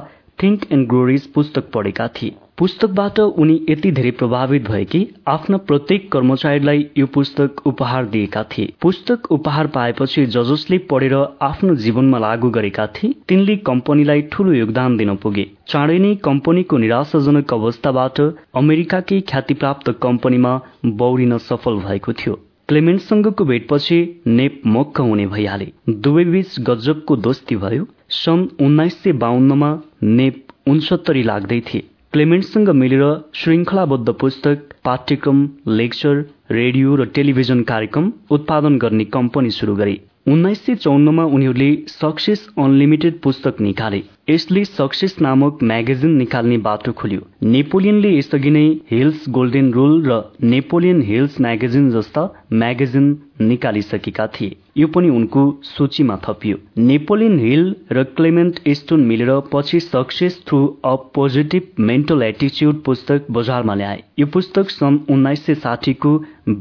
थिङ्क 0.44 0.66
एन्ड 0.72 0.88
ग्रोरिज 0.88 1.27
पुस्तक 1.34 1.72
पढेका 1.74 2.08
थिए। 2.08 2.36
पुस्तकबाट 2.57 3.19
उनी 3.19 3.55
यति 3.69 3.89
धेरै 3.91 4.11
प्रभावित 4.11 4.61
भए 4.67 4.85
कि 4.85 4.99
आफ्ना 5.27 5.57
प्रत्येक 5.69 6.11
कर्मचारीलाई 6.11 6.85
यो 6.97 7.05
पुस्तक 7.07 7.59
उपहार 7.67 8.05
दिएका 8.05 8.43
थिए। 8.43 8.71
पुस्तक 8.81 9.31
उपहार 9.31 9.67
पाएपछि 9.67 10.25
जजसले 10.25 10.77
पढेर 10.89 11.13
आफ्नो 11.41 11.75
जीवनमा 11.75 12.19
लागू 12.19 12.49
गरेका 12.49 12.85
थिए। 12.87 13.13
तिनले 13.27 13.55
कम्पनीलाई 13.67 14.21
ठूलो 14.31 14.53
योगदान 14.53 14.97
दिन 14.97 15.15
पुगे। 15.15 15.45
चाँडै 15.67 15.97
नै 15.97 16.13
कम्पनीको 16.23 16.77
निराशाजनक 16.77 17.53
अवस्थाबाट 17.53 18.21
अमेरिकाकै 18.61 19.19
ख्यातिप्राप्त 19.29 19.91
कम्पनीमा 20.01 20.53
बौरिन 21.01 21.37
सफल 21.49 21.77
भएको 21.85 22.13
थियो। 22.13 22.33
क्लेमेन्टसँगको 22.69 23.45
भेटपछि 23.45 23.99
नेप 24.27 24.61
मक्क 24.67 25.01
हुने 25.01 25.27
भइहाले। 25.27 25.67
दुवै 25.89 26.25
बीच 26.25 26.55
गजबको 26.69 27.15
दोस्ती 27.27 27.55
भयो। 27.55 27.85
सन् 28.13 28.47
उन्नाइस 28.61 28.97
सय 29.03 29.11
बाहन्नमा 29.21 29.71
नेप 30.17 30.43
उन्सत्तरी 30.67 31.23
लाग्दै 31.23 31.61
थिए। 31.69 31.83
क्लेमेन्टसँग 32.13 32.69
मिलेर 32.71 33.01
श्रृङ्खलाबद्ध 33.35 34.11
पुस्तक 34.19 34.69
पाठ्यक्रम 34.85 35.39
लेक्चर 35.79 36.19
रेडियो 36.51 36.95
र 36.95 37.05
टेलिभिजन 37.15 37.63
कार्यक्रम 37.71 38.05
उत्पादन 38.31 38.77
गर्ने 38.83 39.05
कम्पनी 39.15 39.51
शुरू 39.51 39.75
गरे। 39.75 39.95
उन्नाइस 40.27 40.65
सय 40.65 40.75
चौन्नमा 40.75 41.24
उनीहरूले 41.36 41.67
सक्सेस 41.88 42.39
अनलिमिटेड 42.60 43.20
पुस्तक 43.24 43.59
निकाले। 43.61 44.01
यसले 44.29 44.63
सक्सेस 44.66 45.16
नामक 45.22 45.59
म्यागजिन 45.63 46.16
निकाल्ने 46.18 46.57
बाटो 46.66 46.92
खोल्यो। 46.92 47.22
नेपोलियनले 47.51 48.11
यसअघि 48.18 48.50
नै 48.51 48.63
हिल्स 48.92 49.24
गोल्डेन 49.37 49.72
रुल 49.74 49.94
र 50.07 50.18
नेपोलियन 50.53 51.01
हिल्स 51.09 51.40
म्यागजिन 51.42 51.90
जस्ता 51.92 52.24
म्यागजिन 52.53 53.05
निकालिसकेका 53.42 54.25
थिए। 54.35 54.55
यो 54.77 54.87
पनि 54.98 55.09
उनको 55.09 55.46
सूचीमा 55.63 56.20
थपियो। 56.27 56.57
नेपोलियन 56.90 57.40
हिल 57.40 57.63
र 57.92 58.03
क्लेमेन्ट 58.18 58.59
स्टोन 58.81 59.05
मिलेर 59.05 59.31
पछि 59.53 59.79
success 59.79 60.42
through 60.48 60.59
a 60.85 60.94
positive 61.16 61.81
mental 61.92 62.24
एटिच्युड 62.24 62.83
पुस्तक 62.83 63.31
बजारमा 63.31 63.75
ल्याए। 63.75 64.03
यो 64.20 64.27
पुस्तक 64.35 64.75
सन् 64.75 65.00
उन्नाइस 65.09 65.46
सय 65.46 65.55
साठीको 65.63 66.13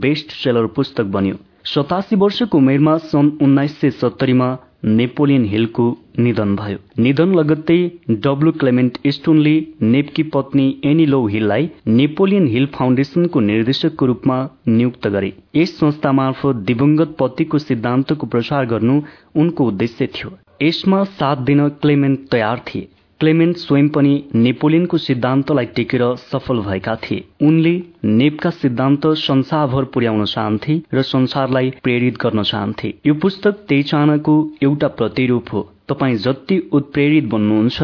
बेस्ट 0.06 0.38
सेलर 0.44 0.66
पुस्तक 0.78 1.14
बन्यो। 1.18 1.42
सतासी 1.66 2.16
वर्षको 2.16 2.58
उमेरमा 2.58 2.96
सन् 3.04 3.30
उन्नाइस 3.42 3.80
सय 3.80 3.90
सत्तरीमा 3.90 4.46
नेपोलियन 4.84 5.44
हिलको 5.44 5.84
निधन 6.18 6.54
भयो। 6.56 6.78
निधन 7.02 7.34
लगत्तै 7.34 7.78
डब्लु 8.24 8.52
क्लेमेन्ट 8.60 8.98
स्टोनले 9.08 9.54
नेपकी 9.82 10.22
पत्नी 10.34 10.66
एनी 10.84 11.06
लो 11.06 11.26
हिललाई 11.26 11.68
नेपोलियन 11.88 12.46
हिल 12.46 12.66
फाउन्डेसनको 12.74 13.40
निर्देशकको 13.40 14.06
रूपमा 14.06 14.38
नियुक्त 14.68 15.08
गरे। 15.08 15.32
यस 15.56 15.78
संस्था 15.80 16.12
मार्फत 16.12 16.64
दिवंगत 16.68 17.16
पतिको 17.20 17.58
सिद्धान्तको 17.58 18.26
प्रचार 18.26 18.66
गर्नु 18.66 19.00
उनको 19.36 19.66
उद्देश्य 19.66 20.06
थियो। 20.16 20.36
यसमा 20.62 21.04
साथ 21.18 21.44
दिन 21.48 21.68
क्लेमेन्ट 21.82 22.28
तयार 22.30 22.62
थिए। 22.68 22.88
क्लेमेन्ट 23.20 23.56
स्वयं 23.56 23.88
पनि 23.88 24.10
नेपोलियनको 24.34 24.98
सिद्धान्तलाई 24.98 25.66
टेकेर 25.76 26.02
सफल 26.22 26.58
भएका 26.60 26.96
थिए। 26.96 27.24
उनले 27.42 27.72
नेपका 28.04 28.50
सिद्धान्त 28.50 29.06
संसारभर 29.18 29.84
पुर्याउन 29.94 30.24
चाहन्थे 30.24 30.74
र 30.94 31.02
संसारलाई 31.02 31.70
प्रेरित 31.82 32.18
गर्न 32.22 32.42
चाहन्थे। 32.42 32.92
यो 33.06 33.14
पुस्तक 33.14 33.64
त्यही 33.68 33.82
चाहनाको 33.82 34.34
एउटा 34.62 34.88
प्रतिरूप 34.98 35.52
हो। 35.52 35.62
तपाईँ 35.88 36.16
जति 36.18 36.58
उत्प्रेरित 36.72 37.24
बन्नुहुन्छ 37.32 37.82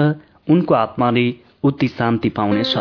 उनको 0.51 0.75
आत्माले 0.75 1.27
उति 1.65 1.89
शान्ति 1.89 2.29
पाउनेछ। 2.29 2.77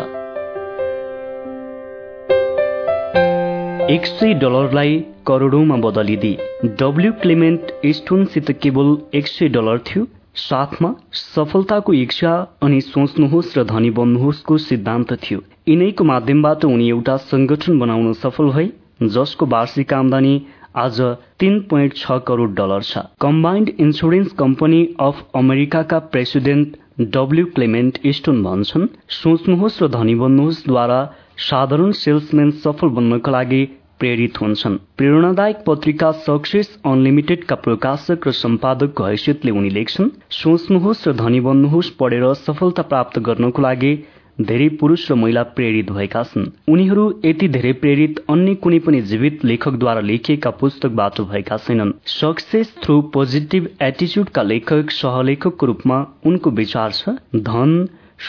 एक 3.90 4.06
सय 4.06 4.34
डलरलाई 4.34 5.04
करोडौंमा 5.26 5.76
बदलिदिए 5.80 6.74
डब्ल्यू 6.80 7.12
क्लेमेन्ट 7.22 7.72
स्टोनसित 7.96 8.58
केवल 8.62 8.98
एक 9.14 9.26
सय 9.28 9.48
डलर 9.48 9.78
थियो। 9.88 10.06
साथमा 10.34 10.94
सफलताको 11.12 11.92
इच्छा 11.94 12.32
अनि 12.62 12.80
सोच्नुहोस् 12.82 13.56
र 13.58 13.64
धनी 13.64 13.90
बन्नुहोस्को 13.98 14.58
सिद्धान्त 14.60 15.12
थियो। 15.22 15.40
यिनैको 15.68 16.04
माध्यमबाट 16.04 16.64
उनी 16.64 16.88
एउटा 16.88 17.16
संगठन 17.24 17.78
बनाउन 17.78 18.12
सफल 18.20 18.50
भए 18.50 18.68
जसको 19.08 19.46
वार्षिक 19.46 19.92
आमदानी 19.92 20.34
आज 20.76 21.00
तीन 21.38 21.60
पोइन्ट 21.70 21.96
छ 21.96 22.18
करोड 22.26 22.54
डलर 22.54 22.82
छ। 22.82 23.04
कम्बाइन्ड 23.20 23.68
इन्सुरेन्स 23.78 24.32
कम्पनी 24.38 24.80
अफ 25.00 25.22
अमेरिकाका 25.36 25.98
प्रेसिडेन्ट 26.14 26.76
डब्ल्यू 27.12 27.46
क्लेमेन्ट 27.54 27.98
स्टोन 28.16 28.42
भन्छन् 28.42 28.88
सोच्नुहोस् 29.12 29.82
र 29.82 29.88
धनी 29.90 30.14
बन्नुहोस्द्वारा 30.14 31.00
साधारण 31.42 31.92
सेल्सम्यान 31.98 32.50
सफल 32.64 32.88
बन्नका 32.96 33.32
लागि 33.32 33.62
प्रेरित 34.02 34.40
हुन्छन्। 34.40 34.76
प्रेरणादायक 34.98 35.58
पत्रिका 35.66 36.10
सक्सेस 36.20 36.68
अनलिमिटेडका 36.84 37.54
प्रकाशक 37.66 38.26
र 38.28 38.30
सम्पादकको 38.36 39.04
हैसियतले 39.04 39.50
उनी 39.52 39.70
लेख्छन् 39.70 40.08
सोच्नुहोस् 40.34 41.06
र 41.08 41.12
धनी 41.18 41.40
बन्नुहोस् 41.42 41.90
पढेर 42.00 42.32
सफलता 42.40 42.82
प्राप्त 42.90 43.18
गर्नको 43.28 43.62
लागि 43.62 43.92
धेरै 44.38 44.68
पुरुष 44.80 45.02
र 45.10 45.14
महिला 45.14 45.42
प्रेरित 45.56 45.90
भएका 45.92 46.22
छन्। 46.24 46.46
उनीहरू 46.68 47.04
यति 47.24 47.48
धेरै 47.48 47.72
प्रेरित 47.80 48.20
अन्य 48.30 48.54
कुनै 48.62 48.78
पनि 48.86 49.00
जीवित 49.10 49.44
लेखकद्वारा 49.44 50.00
लेखिएका 50.02 50.50
पुस्तकबाट 50.60 51.20
भएका 51.30 51.56
छैनन्। 51.58 51.92
सक्सेस 52.12 52.72
थ्रु 52.82 53.00
पोजिटिभ 53.14 53.68
एटिच्युडका 53.82 54.42
लेखक 54.42 54.90
सहलेखकको 54.92 55.66
रूपमा 55.66 55.98
उनको 56.26 56.50
विचार 56.58 56.90
छ 56.92 57.14
धन 57.44 57.76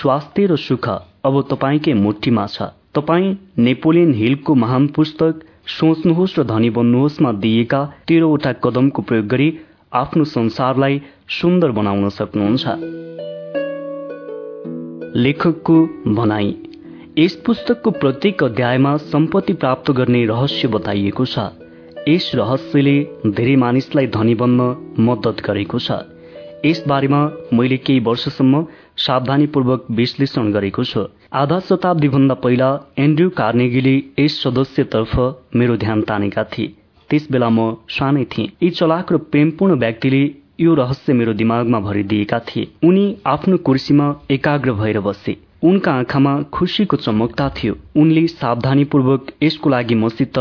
स्वास्थ्य 0.01 0.45
र 0.45 0.55
सुख। 0.59 0.87
अब 1.25 1.41
तपाईँकै 1.51 1.93
मुठीमा 2.03 2.45
छ। 2.47 2.69
तपाईँ 2.93 3.35
नेपोलियन 3.57 4.13
हिलको 4.13 4.55
महान 4.55 4.87
पुस्तक 4.95 5.39
सोच्नुहोस् 5.67 6.39
र 6.39 6.43
धनी 6.43 6.69
बन्नुहोस्मा 6.69 7.31
दिएका 7.31 7.79
तेह्रवटा 8.07 8.51
कदमको 8.53 9.01
प्रयोग 9.01 9.27
गरी 9.27 9.47
आफ्नो 9.93 10.23
संसारलाई 10.23 11.01
सुन्दर 11.29 11.71
बनाउन 11.71 12.09
सक्नुहुन्छ। 12.09 12.65
लेखकको 15.15 15.75
भनाई। 16.13 16.55
यस 17.17 17.35
पुस्तकको 17.45 17.91
प्रत्येक 17.91 18.43
अध्यायमा 18.43 18.97
सम्पत्ति 18.97 19.53
प्राप्त 19.53 19.91
गर्ने 19.91 20.25
रहस्य 20.25 20.67
बताइएको 20.67 21.25
छ। 21.25 21.39
यस 22.07 22.31
रहस्यले 22.35 22.95
धेरै 23.27 23.55
मानिसलाई 23.55 24.07
धनी 24.07 24.35
बन्न 24.35 24.95
मद्दत 24.99 25.41
गरेको 25.45 25.79
छ। 25.79 25.91
यस 26.65 26.83
बारेमा 26.87 27.21
मैले 27.53 27.77
केही 27.77 27.99
वर्षसम्म 27.99 28.65
सावधानीपूर्वक 28.97 29.85
विश्लेषण 29.91 30.51
गरेको 30.51 30.83
छु। 30.83 31.07
आधा 31.35 31.59
शताब्दी 31.59 32.07
भन्दा 32.13 32.33
पहिला 32.41 32.65
एन्ड्रयू 33.03 33.29
कार्नेगीले 33.37 33.93
यस 34.19 34.33
सदस्यतर्फ 34.43 35.13
मेरो 35.55 35.77
ध्यान 35.83 36.01
तानेका 36.09 36.43
थिए। 36.43 36.67
त्यस 37.09 37.25
बेला 37.31 37.49
म 37.49 37.65
सानै 37.89 38.25
थिएँ। 38.33 38.51
यी 38.63 38.69
चलाक 38.69 39.13
र 39.13 39.17
प्रेमपूर्ण 39.33 39.75
व्यक्तिले 39.75 40.21
यो 40.61 40.73
रहस्य 40.75 41.13
मेरो 41.13 41.33
दिमागमा 41.33 41.79
भरिदिएका 41.79 42.39
थिए। 42.39 42.67
उनी 42.85 43.05
आफ्नो 43.25 43.57
कुर्सीमा 43.65 44.07
एकाग्र 44.31 44.73
भएर 44.73 44.99
बसे। 44.99 45.37
उनका 45.63 45.93
आँखामा 45.93 46.33
खुसीको 46.53 46.97
चमकता 46.97 47.49
थियो। 47.57 47.73
उनले 48.01 48.27
सावधानीपूर्वक 48.27 49.31
यसको 49.43 49.69
लागि 49.69 49.95
मसित 49.95 50.37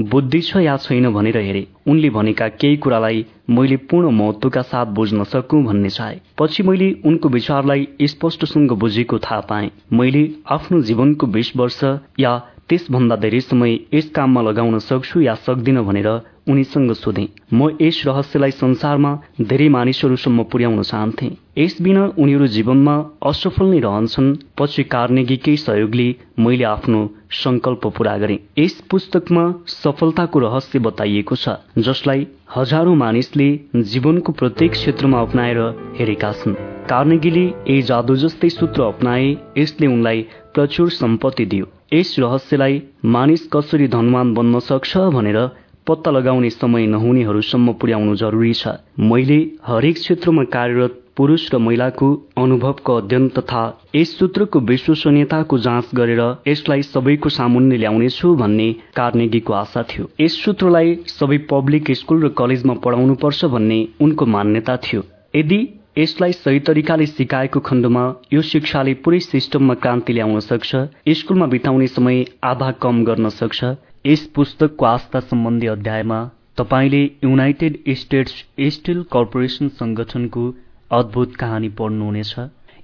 बुद्धि 0.00 0.40
छ 0.40 0.56
या 0.56 0.76
छैन 0.76 1.12
भनेर 1.12 1.36
हेरे। 1.36 1.66
उनले 1.86 2.10
भनेका 2.10 2.48
केही 2.48 2.76
कुरालाई 2.76 3.26
मैले 3.50 3.76
पूर्ण 3.76 4.10
महत्वका 4.10 4.62
साथ 4.62 4.86
बुझ्न 4.86 5.24
सकु 5.24 5.62
भन्ने 5.62 5.88
चाहे। 5.88 6.16
पछि 6.38 6.62
मैले 6.62 6.92
उनको 7.04 7.28
विचारलाई 7.28 7.88
स्पष्टसँग 8.02 8.72
बुझेको 8.72 9.18
थाहा 9.18 9.40
पाएँ। 9.40 9.70
मैले 9.92 10.30
आफ्नो 10.46 10.80
जीवनको 10.82 11.26
बीस 11.26 11.52
वर्ष 11.56 11.84
या 12.20 12.32
त्यसभन्दा 12.68 13.16
धेरै 13.16 13.40
समय 13.40 13.78
यस 13.94 14.10
काममा 14.16 14.42
लगाउन 14.42 14.78
सक्छु 14.78 15.20
या 15.20 15.34
सक्दिन 15.46 15.80
भनेर 15.82 16.08
उनीसँग 16.48 16.92
सोधे। 16.94 17.26
म 17.52 17.68
यस 17.80 18.02
रहस्यलाई 18.06 18.50
संसारमा 18.52 19.12
धेरै 19.40 19.68
मानिसहरूसम्म 19.68 20.42
पुर्याउन 20.52 20.82
चाहन्थे। 20.82 21.28
यस 21.58 21.76
बिना 21.82 22.02
उनीहरू 22.18 22.46
जीवनमा 22.56 22.94
असफल 23.30 23.66
नै 23.66 23.80
रहन्छन्। 23.86 24.34
पछि 24.58 24.82
कार्नेगीकै 24.94 25.56
सहयोगले 25.56 26.08
मैले 26.38 26.64
आफ्नो 26.66 27.00
संकल्प 27.42 27.86
पूरा 27.96 28.16
गरे। 28.18 28.38
यस 28.58 28.80
पुस्तकमा 28.90 29.44
सफलताको 29.76 30.38
रहस्य 30.38 30.78
बताइएको 30.88 31.36
छ 31.36 31.56
जसलाई 31.78 32.26
हजारौं 32.56 32.94
मानिसले 32.96 33.48
जीवनको 33.92 34.32
प्रत्येक 34.32 34.72
क्षेत्रमा 34.72 35.20
अप्नाएर 35.20 35.58
हेरेका 35.98 36.32
छन्। 36.40 36.60
कार्नेगीले 36.90 37.44
ए 37.68 37.80
जादु 37.88 38.14
जस्तै 38.22 38.48
सूत्र 38.50 38.82
अप्नाए 38.82 39.26
यसले 39.58 39.86
उनलाई 39.86 40.26
प्रचुर 40.54 40.90
सम्पत्ति 40.92 41.44
दियो। 41.46 41.66
यस 41.92 42.14
रहस्यलाई 42.18 42.82
मानिस 43.06 43.48
कसरी 43.52 43.88
धनवान 43.88 44.34
बन्न 44.34 44.58
सक्छ 44.62 44.96
भनेर 45.14 45.38
पत्ता 45.86 46.10
लगाउने 46.10 46.50
समय 46.52 46.86
नहुनेहरूसम्म 46.86 47.72
पुर्याउनु 47.74 48.14
जरुरी 48.16 48.52
छ। 48.54 48.68
मैले 49.00 49.38
हरेक 49.66 49.96
क्षेत्रमा 49.96 50.44
कार्यरत 50.52 50.98
पुरुष 51.16 51.42
र 51.54 51.58
महिलाको 51.58 52.06
अनुभवको 52.38 52.94
अध्ययन 52.96 53.28
तथा 53.28 53.62
यस 53.94 54.18
सूत्रको 54.18 54.60
विश्वसनीयताको 54.60 55.58
जाँच 55.58 55.90
गरेर 55.94 56.22
यसलाई 56.48 56.82
सबैको 56.82 57.28
सामुन्ने 57.28 57.76
ल्याउनेछु 57.76 58.34
भन्ने 58.36 58.72
कार्नेगीको 58.96 59.52
आशा 59.52 59.82
थियो। 59.82 60.08
यस 60.20 60.40
सूत्रलाई 60.44 60.96
सबै 61.08 61.38
पब्लिक 61.50 61.90
स्कुल 62.00 62.24
र 62.24 62.28
कलेजमा 62.38 62.74
पढाउनुपर्छ 62.84 63.44
भन्ने 63.44 63.78
उनको 64.00 64.26
मान्यता 64.26 64.76
थियो। 64.84 65.02
यदि 65.36 65.60
यसलाई 65.96 66.32
सही 66.32 66.60
तरिकाले 66.66 67.06
सिकाएको 67.06 67.60
खण्डमा 67.60 68.02
यो 68.32 68.42
शिक्षाले 68.50 68.92
पुरै 69.04 69.18
सिस्टममा 69.20 69.74
क्रान्ति 69.76 70.12
ल्याउन 70.12 70.38
सक्छ 70.40 70.76
स्कुलमा 71.18 71.46
बिताउने 71.54 71.86
समय 71.86 72.24
आधा 72.44 72.70
कम 72.82 73.02
गर्न 73.04 73.28
सक्छ। 73.30 73.64
यस 74.06 74.24
पुस्तकको 74.34 74.86
आस्था 74.86 75.20
सम्बन्धी 75.22 75.66
अध्यायमा 75.66 76.20
तपाईँले 76.58 77.02
युनाइटेड 77.24 77.76
स्टेट्स 77.96 78.44
स्टिल 78.76 79.02
कर्पोरेसन 79.12 79.68
संगठनको 79.80 80.46
अद्भुत 80.90 81.36
कहानी 81.36 81.68
पढ्नुहुनेछ। 81.80 82.34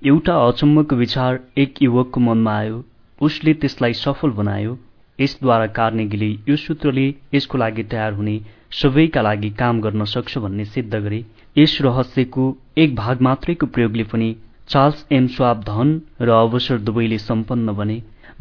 एउटा 0.07 0.37
अचम्मको 0.49 0.97
विचार 0.97 1.41
एक 1.59 1.83
युवकको 1.83 2.21
मनमा 2.21 2.59
आयो। 2.59 2.85
उसले 3.21 3.55
त्यसलाई 3.55 3.93
सफल 3.95 4.37
बनायो। 4.37 4.79
यसद्वारा 5.19 5.67
कार्नेगीले 5.81 6.31
यो 6.49 6.57
सूत्रले 6.59 7.09
यसको 7.35 7.59
लागि 7.59 7.83
तयार 7.91 8.13
हुने 8.13 8.39
सबैका 8.83 9.23
लागि 9.23 9.51
काम 9.59 9.81
गर्न 9.81 10.05
सक्छ 10.15 10.39
भन्ने 10.39 10.65
सिद्ध 10.67 10.95
गरे। 10.95 11.25
यस 11.59 11.79
रहस्यको 11.83 12.43
एक 12.79 12.95
भाग 12.97 13.23
मात्रैको 13.23 13.67
प्रयोगले 13.67 14.03
पनि 14.11 14.27
चार्ल्स 14.69 14.99
एम 15.13 15.27
स्वाब 15.37 15.63
धन 15.69 15.89
र 16.21 16.31
अवसर 16.31 16.79
दुवैले 16.89 17.17
सम्पन्न 17.19 17.73
बने। 17.75 17.97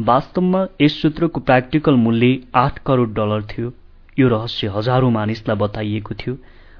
वास्तवमा 0.09 0.61
यस 0.81 1.01
सूत्रको 1.01 1.39
प्र्याक्टिकल 1.39 1.95
मूल्य 2.01 2.29
आठ 2.55 2.77
करोड 2.87 3.13
डलर 3.13 3.43
थियो। 3.51 3.71
यो 4.19 4.27
रहस्य 4.29 4.67
हजारौं 4.75 5.09
मानिसलाई 5.11 5.57
बताइएको 5.57 6.13
थियो। 6.19 6.35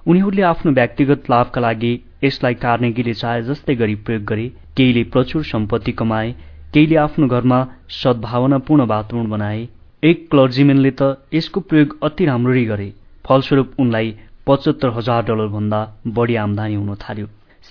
उनीहरूले 0.08 0.42
आफ्नो 0.52 0.72
व्यक्तिगत 0.72 1.30
लाभका 1.30 1.62
लागि 1.62 1.92
यसलाई 2.24 2.54
कार्नेगीले 2.66 3.14
चाहे 3.14 3.42
जस्तै 3.50 3.76
गरी 3.82 3.96
प्रयोग 4.06 4.24
गरे 4.26 4.48
केहीले 4.78 5.04
प्रचुर 5.16 5.44
सम्पत्ति 5.54 5.92
कमाए 6.04 6.32
केहीले 6.74 7.02
आफ्नो 7.06 7.28
घरमा 7.28 7.66
सद्भावनापूर्ण 7.98 8.86
वातावरण 8.94 9.30
बनाए। 9.30 9.68
एक 10.04 10.30
क्लर्जीमेनले 10.32 10.94
त 11.02 11.12
यसको 11.34 11.60
प्रयोग 11.70 11.98
अति 12.04 12.26
राम्ररी 12.26 12.66
गरे। 12.66 12.90
फलस्वरूप 13.26 13.74
उनलाई 13.80 14.16
पचहत्तर 14.48 14.90
हजार 14.98 15.24
डलर 15.26 15.48
भन्दा 15.54 15.80
बढी 16.18 16.36
आमदानी 16.42 16.76
हुन 16.76 16.96
थाल्यो। 17.04 17.28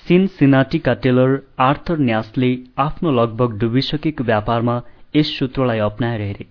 सिन 0.09 0.27
सिनाटीका 0.37 0.95
टेलर 1.05 1.31
आर्थर 1.67 1.99
न्यासले 1.99 2.51
आफ्नो 2.79 3.11
लगभग 3.21 3.59
डुबिसकेको 3.61 4.25
व्यापारमा 4.25 4.75
यस 5.17 5.29
सूत्रलाई 5.39 5.79
अप्नाएर 5.87 6.21
हेरे। 6.21 6.47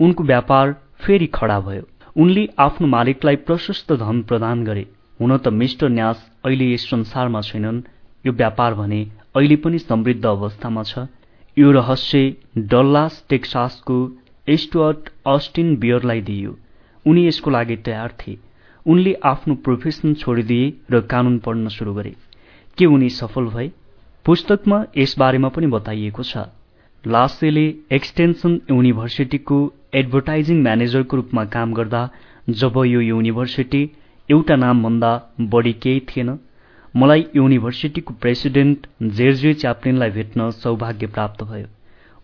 उनको 0.00 0.24
व्यापार 0.24 0.72
फेरि 1.02 1.26
खडा 1.34 1.58
भयो। 1.66 1.82
उनले 2.16 2.48
आफ्नो 2.66 2.86
मालिकलाई 2.86 3.36
प्रशस्त 3.48 3.92
धन 4.02 4.22
प्रदान 4.28 4.64
गरे। 4.64 4.86
हुन 5.20 5.36
त 5.36 5.48
मिस्टर 5.60 5.88
न्यास 5.88 6.24
अहिले 6.44 6.72
यस 6.72 6.88
संसारमा 6.90 7.40
छैनन्। 7.40 7.82
यो 8.24 8.32
व्यापार 8.32 8.74
भने 8.74 9.02
अहिले 9.36 9.56
पनि 9.64 9.78
समृद्ध 9.78 10.24
अवस्थामा 10.26 10.82
छ। 10.82 11.06
यो 11.56 11.70
रहस्य 11.72 12.34
डल्लास 12.70 13.24
टेक्सासको 13.28 13.98
एस्टुअर्ट 14.48 15.10
अस्टिन 15.26 15.76
बियरलाई 15.82 16.20
दिइयो। 16.20 16.56
उनी 17.06 17.26
यसको 17.26 17.50
लागि 17.50 17.76
तयार 17.86 18.16
थिए। 18.20 18.38
उनले 18.86 19.12
आफ्नो 19.24 19.54
प्रोफेसन 19.64 20.14
छोडिदिए 20.14 20.72
र 20.90 21.00
कानून 21.10 21.38
पढ्न 21.38 21.68
शुरू 21.68 21.94
गरे। 21.94 22.14
के 22.78 22.86
उनी 22.86 23.08
सफल 23.10 23.44
भए? 23.46 23.70
पुस्तकमा 24.26 24.84
यसबारेमा 24.96 25.48
पनि 25.48 25.66
बताइएको 25.66 26.22
छ। 26.22 26.44
लासेले 27.04 27.64
एक्सटेन्सन 27.92 28.52
युनिभर्सिटीको 28.70 29.58
एडभर्टाइजिङ 29.94 30.62
म्यानेजरको 30.62 31.16
रूपमा 31.16 31.44
काम 31.54 31.72
गर्दा 31.74 32.02
जब 32.50 32.76
यो 32.86 33.00
युनिभर्सिटी 33.00 33.82
एउटा 34.28 34.56
नामभन्दा 34.56 35.10
बढी 35.52 35.72
केही 35.82 36.00
थिएन 36.08 36.38
मलाई 36.94 37.26
युनिभर्सिटीको 37.36 38.14
प्रेसिडेन्ट 38.20 38.86
जेर्जे 39.12 39.52
च्याप्लिनलाई 39.54 40.10
भेट्न 40.10 40.50
सौभाग्य 40.62 41.06
प्राप्त 41.06 41.42
भयो। 41.44 41.66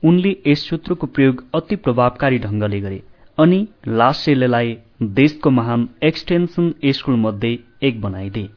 उनले 0.02 0.36
यस 0.46 0.68
सूत्रको 0.68 1.06
प्रयोग 1.06 1.44
अति 1.54 1.76
प्रभावकारी 1.76 2.38
ढंगले 2.38 2.80
गरे। 2.80 3.02
अनि 3.40 3.66
लासेलेलाई 3.88 4.76
देशको 5.18 5.50
महान 5.50 5.88
एक्सटेन्सन 6.04 6.72
स्कुलमध्ये 6.92 7.58
एक 7.82 8.00
बनाइदिए 8.00 8.48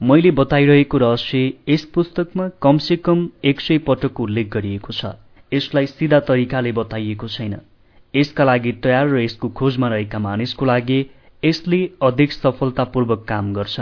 मैले 0.00 0.30
बताइरहेको 0.30 0.98
रहस्य 0.98 1.52
यस 1.68 1.84
पुस्तकमा 1.94 2.48
कमसे 2.62 2.96
कम 3.06 3.28
एक 3.44 3.60
सय 3.60 3.78
पटक 3.88 4.20
उल्लेख 4.20 4.48
गरिएको 4.52 4.92
छ। 4.92 5.10
यसलाई 5.52 5.86
सिधा 5.86 6.20
तरिकाले 6.28 6.72
बताइएको 6.72 7.28
छैन। 7.28 7.56
यसका 8.14 8.44
लागि 8.44 8.72
तयार 8.84 9.08
र 9.08 9.20
यसको 9.20 9.48
खोजमा 9.58 9.88
रहेका 9.88 10.18
मानिसको 10.18 10.64
लागि 10.66 10.98
यसले 11.42 11.80
अधिक 12.02 12.32
सफलतापूर्वक 12.32 13.24
काम 13.28 13.52
गर्छ। 13.54 13.80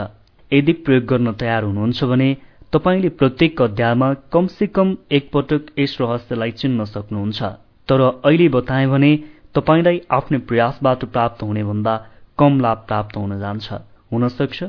यदि 0.53 0.73
प्रयोग 0.85 1.05
गर्न 1.05 1.33
तयार 1.39 1.63
हुनुहुन्छ 1.65 2.05
भने 2.05 2.29
तपाईँले 2.73 3.09
प्रत्येक 3.21 3.63
अध्यायमा 3.63 4.13
कमसे 4.33 4.67
कम 4.77 4.97
एकपटक 5.13 5.73
यस 5.79 5.97
रहस्यलाई 6.01 6.51
चिन्न 6.61 6.85
सक्नुहुन्छ। 6.85 7.43
तर 7.89 8.01
अहिले 8.01 8.49
बताए 8.49 8.87
भने 8.87 9.13
तपाईँलाई 9.59 10.01
आफ्नै 10.11 10.39
प्रयासबाट 10.49 11.05
प्राप्त 11.05 11.43
हुने 11.43 11.65
भन्दा 11.65 11.95
कम 12.39 12.61
लाभ 12.61 12.85
प्राप्त 12.89 13.17
हुन 13.17 13.39
जान्छ। 13.41 13.73
हुन 14.13 14.29
सक्छ 14.29 14.65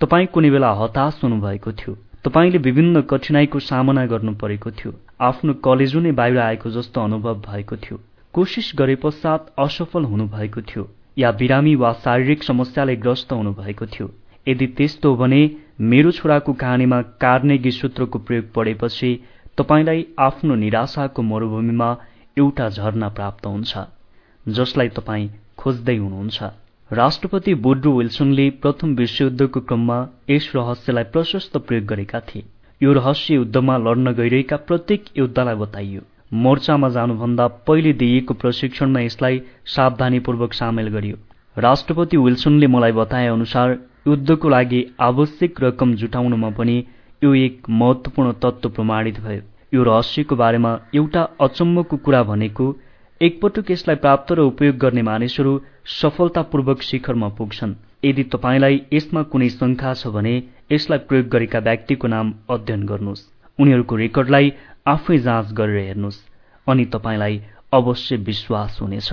तपाईँ 0.00 0.26
कुनै 0.26 0.50
बेला 0.50 0.70
हताश 0.72 1.20
हुनुभएको 1.22 1.72
थियो। 1.72 1.94
तपाईँले 2.24 2.58
विभिन्न 2.58 3.00
कठिनाईको 3.10 3.58
सामना 3.60 4.04
गर्नु 4.06 4.34
परेको 4.34 4.70
थियो। 4.70 4.92
आफ्नो 5.20 5.52
कलेजो 5.64 6.00
नै 6.00 6.12
बाहिर 6.12 6.38
आएको 6.38 6.70
जस्तो 6.70 7.00
अनुभव 7.00 7.40
भएको 7.40 7.76
थियो। 7.76 8.00
कोसिस 8.34 8.72
गरे 8.76 8.94
पश्चात 8.96 9.52
असफल 9.58 10.04
हुनुभएको 10.04 10.60
थियो 10.60 10.84
या 11.18 11.30
बिरामी 11.32 11.74
वा 11.74 11.92
शारीरिक 12.04 12.42
समस्याले 12.42 12.96
ग्रस्त 12.96 13.32
हुनुभएको 13.32 13.86
थियो। 13.86 14.10
यदि 14.48 14.66
त्यस्तो 14.76 15.14
भने 15.16 15.40
मेरो 15.80 16.10
छोराको 16.10 16.52
कहानीमा 16.52 17.00
कार्नेगी 17.22 17.70
सूत्रको 17.70 18.18
प्रयोग 18.18 18.52
पढेपछि 18.52 19.10
तपाईँलाई 19.58 20.06
आफ्नो 20.18 20.54
निराशाको 20.54 21.22
मरूभूमिमा 21.22 21.96
एउटा 22.38 22.68
झरना 22.68 23.08
प्राप्त 23.08 23.46
हुन्छ। 23.46 23.72
जसलाई 24.48 24.88
तपाईँ 24.88 25.28
खोज्दै 25.58 25.96
हुनुहुन्छ। 25.96 26.42
राष्ट्रपति 26.90 27.54
बुड्रो 27.54 27.92
विल्सनले 27.92 28.48
प्रथम 28.62 28.94
विश्वयुद्धको 28.94 29.60
क्रममा 29.60 29.98
यस 30.30 30.50
रहस्यलाई 30.56 31.04
प्रशस्त 31.04 31.56
प्रयोग 31.56 31.84
गरेका 31.84 32.20
थिए। 32.20 32.44
यो 32.80 32.92
रहस्य 32.92 33.34
युद्धमा 33.34 33.76
लड्न 33.76 34.12
गइरहेका 34.12 34.56
प्रत्येक 34.56 35.04
योद्धालाई 35.18 35.54
बताइयो। 35.54 36.00
मोर्चामा 36.32 36.88
जानुभन्दा 36.88 37.46
पहिले 37.66 37.92
दिइएको 37.92 38.34
प्रशिक्षणमा 38.34 39.00
यसलाई 39.00 39.40
सावधानीपूर्वक 39.66 40.52
सामेल 40.52 40.88
गरियो। 40.88 41.16
राष्ट्रपति 41.56 42.16
विल्सनले 42.16 42.66
मलाई 42.66 42.92
बताए 42.92 43.26
अनुसार 43.26 43.78
युद्धको 44.06 44.48
लागि 44.48 44.86
आवश्यक 45.00 45.62
रकम 45.62 45.94
जुटाउनमा 45.94 46.50
पनि 46.50 46.84
यो 47.24 47.34
एक 47.34 47.70
महत्वपूर्ण 47.70 48.32
तत्व 48.32 48.68
प्रमाणित 48.68 49.20
भयो। 49.20 49.42
यो 49.74 49.82
रहस्यको 49.82 50.36
बारेमा 50.36 50.78
एउटा 50.94 51.22
अचम्मको 51.40 51.96
कुरा 51.96 52.22
भनेको 52.22 52.74
एकपटक 53.20 53.70
यसलाई 53.70 53.96
प्राप्त 53.96 54.32
र 54.32 54.40
उपयोग 54.42 54.76
गर्ने 54.76 55.02
मानिसहरू 55.02 55.52
सफलतापूर्वक 55.90 56.82
शिखरमा 56.82 57.28
पुग्छन्। 57.38 57.74
यदि 58.04 58.22
तपाईँलाई 58.32 58.80
यसमा 58.92 59.22
कुनै 59.32 59.48
शंका 59.50 59.92
छ 59.94 60.06
भने 60.08 60.34
यसलाई 60.72 60.98
प्रयोग 61.08 61.28
गरेका 61.28 61.58
व्यक्तिको 61.58 62.08
नाम 62.08 62.32
अध्ययन 62.50 62.82
गर्नुहोस्। 62.86 63.22
उनीहरूको 63.58 63.96
रेकर्डलाई 63.96 64.52
आफै 64.86 65.18
जाँच 65.18 65.52
गरेर 65.52 65.78
हेर्नुहोस् 65.86 66.20
अनि 66.66 66.84
तपाईँलाई 66.94 67.40
अवश्य 67.72 68.16
विश्वास 68.26 68.78
हुनेछ। 68.82 69.10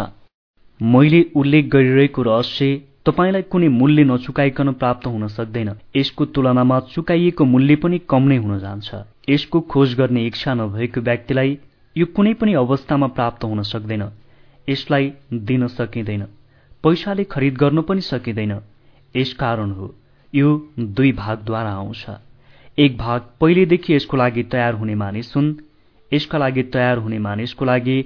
मैले 0.79 1.21
उल्लेख 1.35 1.65
गरिरहेको 1.69 2.21
रहस्य 2.23 2.81
तपाईँलाई 3.05 3.41
कुनै 3.51 3.67
मूल्य 3.69 4.03
नचुकाइकन 4.03 4.71
प्राप्त 4.73 5.07
हुन 5.07 5.27
सक्दैन। 5.27 5.69
यसको 5.95 6.25
तुलनामा 6.25 6.79
चुकाइएको 6.91 7.45
मूल्य 7.45 7.75
पनि 7.75 7.97
कम 8.09 8.23
नै 8.27 8.37
हुन 8.37 8.59
जान्छ। 8.59 8.89
यसको 9.29 9.61
खोज 9.71 9.93
गर्ने 9.95 10.25
इच्छा 10.25 10.53
नभएको 10.53 11.01
व्यक्तिलाई 11.01 11.57
यो 11.97 12.05
कुनै 12.05 12.33
पनि 12.33 12.53
अवस्थामा 12.53 13.07
प्राप्त 13.07 13.43
हुन 13.43 13.61
सक्दैन। 13.63 14.03
यसलाई 14.69 15.11
दिन 15.33 15.67
सकिँदैन। 15.67 16.23
पैसाले 16.83 17.23
खरिद 17.23 17.57
गर्न 17.57 17.81
पनि 17.81 18.01
सकिँदैन। 18.01 18.59
यस 19.15 19.33
कारण 19.33 19.71
हो 19.71 19.95
यो 20.33 20.49
दुई 20.79 21.11
भागद्वारा 21.11 21.71
आउँछ। 21.71 22.05
एक 22.77 22.97
भाग 22.97 23.21
पहिलेदेखि 23.41 23.95
यसको 23.95 24.17
लागि 24.17 24.43
तयार 24.43 24.73
हुने 24.73 24.95
मानिस 24.95 25.35
हुन् 25.35 25.53
यसका 26.13 26.37
लागि 26.37 26.63
तयार 26.63 26.97
हुने 26.97 27.19
मानिसको 27.19 27.65
लागि 27.65 27.97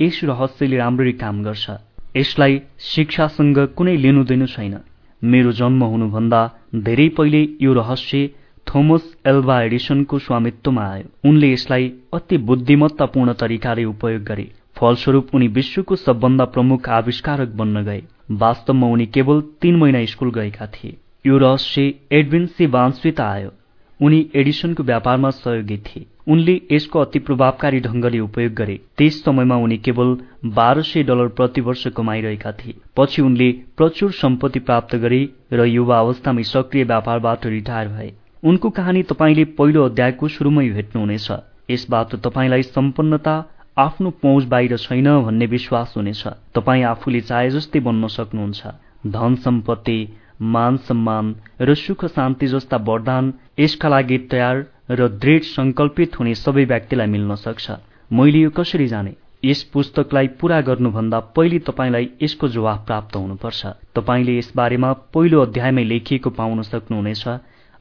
यस 0.00 0.20
रहस्यले 0.24 0.76
राम्ररी 0.76 1.12
काम 1.12 1.42
गर्छ। 1.42 1.70
यसलाई 2.16 2.60
शिक्षासँग 2.78 3.58
कुनै 3.76 3.96
लिनुदिनु 3.96 4.46
छैन। 4.46 4.78
मेरो 5.22 5.52
जन्म 5.52 5.84
हुनुभन्दा 5.84 6.40
धेरै 6.74 7.08
पहिले 7.08 7.48
यो 7.60 7.72
रहस्य 7.72 8.30
थोमस 8.66 9.16
एल्भा 9.26 9.60
एडिसनको 9.62 10.18
स्वामित्वमा 10.18 10.82
आयो। 10.82 11.28
उनले 11.28 11.52
यसलाई 11.52 11.92
अति 12.14 12.36
बुद्धिमत्तापूर्ण 12.38 13.32
तरिकाले 13.32 13.84
उपयोग 13.84 14.22
गरे। 14.22 14.50
फलस्वरूप 14.76 15.34
उनी 15.34 15.48
विश्वको 15.48 15.96
सबभन्दा 15.96 16.44
प्रमुख 16.44 16.88
आविष्कारक 16.88 17.48
बन्न 17.48 17.84
गए। 17.84 18.02
वास्तवमा 18.30 18.86
उनी 18.86 19.06
केवल 19.06 19.40
तीन 19.62 19.76
महिना 19.76 20.04
स्कुल 20.04 20.30
गएका 20.30 20.66
थिए। 20.66 20.96
यो 21.26 21.38
रहस्य 21.38 21.94
एडविन 22.12 22.46
सी 22.46 22.66
वान्सवित 22.66 23.20
आयो। 23.20 23.50
उनी 24.00 24.30
एडिसनको 24.34 24.82
व्यापारमा 24.82 25.30
सहयोगी 25.30 25.76
थिए। 25.78 26.06
उनले 26.28 26.60
यसको 26.72 26.98
अति 26.98 27.18
प्रभावकारी 27.18 27.80
ढंगले 27.80 28.18
उपयोग 28.18 28.52
गरे। 28.52 28.78
त्यस 28.98 29.22
समयमा 29.24 29.56
उनी 29.56 29.78
केवल 29.78 30.16
बाह्र 30.44 30.82
सय 30.82 31.02
डलर 31.02 31.28
प्रतिवर्ष 31.28 31.86
कमाइरहेका 31.86 32.52
थिए। 32.52 32.74
पछि 32.96 33.22
उनले 33.22 33.50
प्रचुर 33.76 34.12
सम्पत्ति 34.12 34.60
प्राप्त 34.60 34.96
गरे 34.96 35.28
र 35.52 35.64
युवा 35.64 35.98
अवस्थामै 35.98 36.42
सक्रिय 36.42 36.84
व्यापारबाट 36.84 37.46
रिटायर 37.46 37.88
भए। 37.88 38.12
उनको 38.42 38.70
कहानी 38.70 39.02
तपाईँले 39.02 39.44
पहिलो 39.56 39.84
अध्यायको 39.84 40.28
शुरूमै 40.28 40.68
भेट्नुहुनेछ। 40.68 41.26
यसबाट 41.70 42.14
तपाईँलाई 42.14 42.62
सम्पन्नता 42.62 43.34
आफ्नो 43.78 44.10
पहुँच 44.22 44.44
बाहिर 44.44 44.76
छैन 44.76 45.08
भन्ने 45.22 45.46
विश्वास 45.46 45.94
हुनेछ। 45.96 46.22
तपाईँ 46.54 46.82
आफूले 46.84 47.20
चाहे 47.20 47.50
जस्तै 47.50 47.80
बन्न 47.80 48.08
सक्नुहुन्छ। 48.08 48.66
धन 49.06 49.34
सम्पत्ति 49.34 49.98
मान 50.42 50.76
सम्मान 50.76 51.34
र 51.60 51.74
सुख 51.74 52.04
शान्ति 52.06 52.46
जस्ता 52.46 52.76
वरदान 52.76 53.32
यसका 53.58 53.88
लागि 53.88 54.18
तयार 54.30 54.66
र 54.90 55.08
दृढ 55.08 55.42
संकल्पित 55.42 56.18
हुने 56.18 56.34
सबै 56.34 56.64
व्यक्तिलाई 56.64 57.06
मिल्न 57.06 57.34
सक्छ। 57.34 57.70
मैले 58.10 58.38
यो 58.38 58.50
कसरी 58.50 58.86
जाने? 58.86 59.14
यस 59.44 59.62
पुस्तकलाई 59.72 60.28
पूरा 60.40 60.60
गर्नुभन्दा 60.60 61.20
पहिले 61.36 61.58
तपाईँलाई 61.58 62.10
यसको 62.22 62.48
जवाफ 62.48 62.86
प्राप्त 62.86 63.16
हुनुपर्छ। 63.16 63.66
तपाईँले 63.94 64.38
यसबारेमा 64.38 64.92
पहिलो 65.14 65.40
अध्यायमै 65.42 65.84
लेखिएको 65.84 66.30
पाउन 66.30 66.62
सक्नुहुनेछ। 66.62 67.24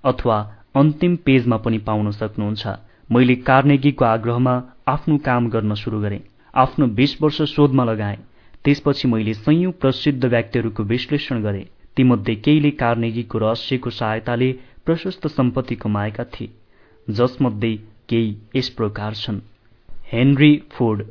अथवा 0.04 0.38
अन्तिम 0.76 1.16
पेजमा 1.16 1.58
पनि 1.58 1.78
पाउन 1.78 2.12
सक्नुहुन्छ। 2.12 2.68
मैले 3.10 3.36
कार्नेगीको 3.48 4.06
आग्रहमा 4.06 4.54
आफ्नो 4.88 5.18
काम 5.18 5.50
गर्न 5.50 5.74
सुरु 5.76 6.00
गरेँ। 6.02 6.20
आफ्नो 6.54 6.86
बीस 6.98 7.18
वर्ष 7.22 7.42
शोधमा 7.52 7.84
लगाएँ। 7.84 8.18
त्यसपछि 8.66 9.08
मैले 9.08 9.34
संयौं 9.34 9.72
प्रसिद्ध 9.72 10.26
व्यक्तिहरूको 10.26 10.84
विश्लेषण 10.84 11.42
गरेँ। 11.44 11.66
तीमध्ये 11.98 12.36
केहीले 12.36 12.72
कार्नेगीको 12.72 13.38
रहस्यको 13.38 13.90
सहायताले 13.90 14.52
प्रशस्त 14.86 15.28
सम्पत्ति 15.28 15.76
कमाएका 15.76 16.24
थिए 16.34 16.50
जसमध्ये 17.08 17.76
केही 18.10 18.36
यस 18.56 18.70
प्रकार 18.70 19.14
छन्। 19.14 19.40
Henry 20.12 20.54
Ford 20.72 21.04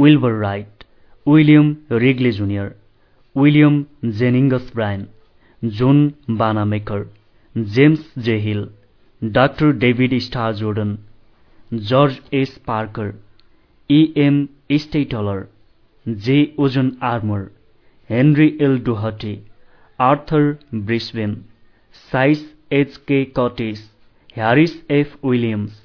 Wilbur 0.00 0.32
Wright 0.40 0.84
William 1.26 1.76
Wrigley 1.92 2.32
junior 2.32 2.74
William 3.36 3.84
Jennings 4.04 4.70
Bryan 4.74 5.06
John 5.62 5.98
Wanamaker. 6.30 7.04
James 7.56 7.98
J. 8.16 8.38
Hill, 8.38 8.68
Dr. 9.32 9.72
David 9.72 10.22
Starr 10.22 10.52
Jordan, 10.52 11.04
George 11.74 12.22
S. 12.32 12.58
Parker, 12.58 13.16
E. 13.88 14.12
M. 14.14 14.50
Stateller, 14.70 15.48
J. 16.06 16.54
Ozen 16.56 16.96
Armour, 17.02 17.50
Henry 18.06 18.56
L. 18.60 18.78
Doherty, 18.78 19.42
Arthur 19.98 20.60
Brisbane, 20.72 21.44
Size 21.90 22.44
H. 22.70 23.04
K. 23.04 23.26
Curtis, 23.26 23.88
Harris 24.32 24.76
F. 24.88 25.08
Williams, 25.20 25.82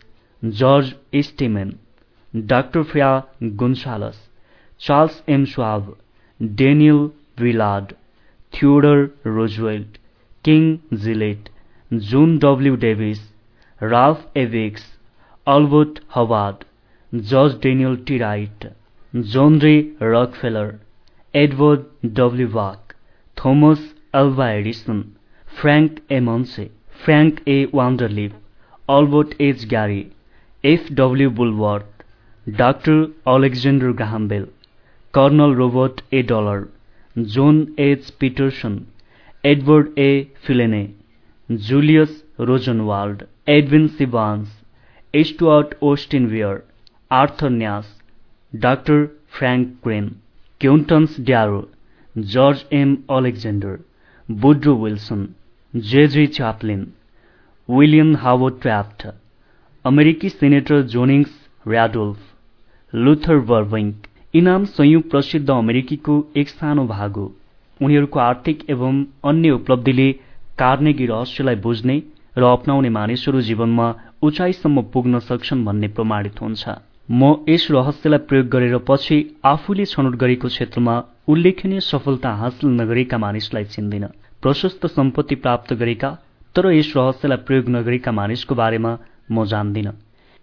George 0.47 0.95
Estiman, 1.11 1.79
Dr. 2.45 2.83
Fia 2.83 3.25
Gonzalez, 3.55 4.19
Charles 4.77 5.23
M. 5.27 5.45
Schwab, 5.45 5.97
Daniel 6.53 7.11
Willard, 7.39 7.95
Theodore 8.51 9.09
Roosevelt, 9.23 9.97
King 10.43 10.83
Gillette, 10.93 11.49
June 11.99 12.39
W. 12.39 12.77
Davis, 12.77 13.19
Ralph 13.79 14.25
Evicks, 14.35 14.83
Albert 15.45 15.99
Howard, 16.09 16.65
George 17.15 17.59
Daniel 17.61 17.97
T. 17.97 18.19
Wright, 18.19 18.65
John 19.21 19.59
Ray 19.59 19.91
Rockefeller, 19.99 20.79
Edward 21.33 21.85
W. 22.13 22.47
Bach, 22.47 22.95
Thomas 23.35 23.93
Alva 24.13 24.43
Edison, 24.43 25.15
Frank 25.45 26.01
A. 26.09 26.19
Munsey, 26.19 26.71
Frank 27.03 27.41
A. 27.47 27.67
Wanderleaf, 27.67 28.33
Albert 28.89 29.35
H. 29.39 29.67
Gary, 29.67 30.11
F. 30.63 30.87
W. 30.93 31.29
Bulworth, 31.29 32.03
Dr. 32.57 33.07
Alexander 33.27 33.93
Graham 33.93 34.27
Bell, 34.27 34.47
Colonel 35.11 35.55
Robert 35.55 36.01
A. 36.11 36.21
Dollar, 36.21 36.67
John 37.21 37.73
H. 37.77 38.17
Peterson, 38.19 38.87
Edward 39.43 39.97
A. 39.97 40.25
Filene, 40.45 40.93
Julius 41.49 42.09
Rosenwald 42.39 43.21
Edwin 43.47 43.87
C Barnes 43.97 44.47
Stuart 45.13 45.75
Austin 45.83 46.25
Wier 46.27 46.61
Arthur 47.11 47.49
Nash 47.49 47.91
doctor 48.53 49.05
Frank 49.33 49.67
Crane 49.83 50.07
Clarence 50.61 51.19
Darrow 51.21 51.61
George 52.15 52.63
M 52.73 52.97
Alexander 53.11 53.77
Woodrow 54.29 54.75
Wilson 54.77 55.27
JG 55.73 56.25
Chaplin 56.39 56.87
William 57.69 58.15
Howard 58.17 58.59
Taft 58.61 59.07
अमेरिकी 59.85 60.29
senator 60.31 60.81
जोनिङ्स 60.89 61.39
ऱ्याडोल्फ 61.65 62.97
Luther 63.03 63.39
बर्विङ्क 63.47 64.07
इनाम 64.33 64.65
संयुक्त 64.73 65.09
प्रसिद्ध 65.09 65.49
अमेरिकीको 65.51 66.21
एक 66.37 66.49
सानो 66.51 66.85
भाग 66.87 67.15
हो 67.17 67.31
उनीहरूको 67.79 68.19
आर्थिक 68.21 68.69
एवं 68.69 69.03
अन्य 69.25 69.51
उपलब्धिले 69.53 70.13
कार्नेगी 70.57 71.05
रहस्यलाई 71.05 71.55
बुझ्ने 71.63 71.95
र 72.37 72.43
अप्नाउने 72.47 72.89
मानिसहरू 72.97 73.41
जीवनमा 73.47 73.87
उचाइसम्म 74.23 74.81
पुग्न 74.93 75.19
सक्छन् 75.21 75.65
भन्ने 75.65 75.87
प्रमाणित 75.95 76.41
हुन्छ। 76.41 76.63
म 77.11 77.35
यस 77.49 77.67
रहस्यलाई 77.71 78.19
प्रयोग 78.29 78.47
गरेर 78.49 78.77
पछि 78.87 79.17
आफूले 79.45 79.85
छनौट 79.85 80.15
गरेको 80.21 80.47
क्षेत्रमा 80.47 80.95
उल्लेखनीय 81.27 81.79
सफलता 81.81 82.29
हासिल 82.41 82.69
नगरेका 82.81 83.17
मानिसलाई 83.17 83.65
चिन्दिन 83.73 84.05
प्रशस्त 84.43 84.85
सम्पत्ति 84.87 85.35
प्राप्त 85.43 85.73
गरेका 85.81 86.09
तर 86.55 86.71
यस 86.71 86.93
रहस्यलाई 86.97 87.43
प्रयोग 87.47 87.69
नगरेका 87.75 88.11
मानिसको 88.11 88.55
बारेमा 88.55 88.91
म 89.31 89.45
जान्दिन। 89.51 89.91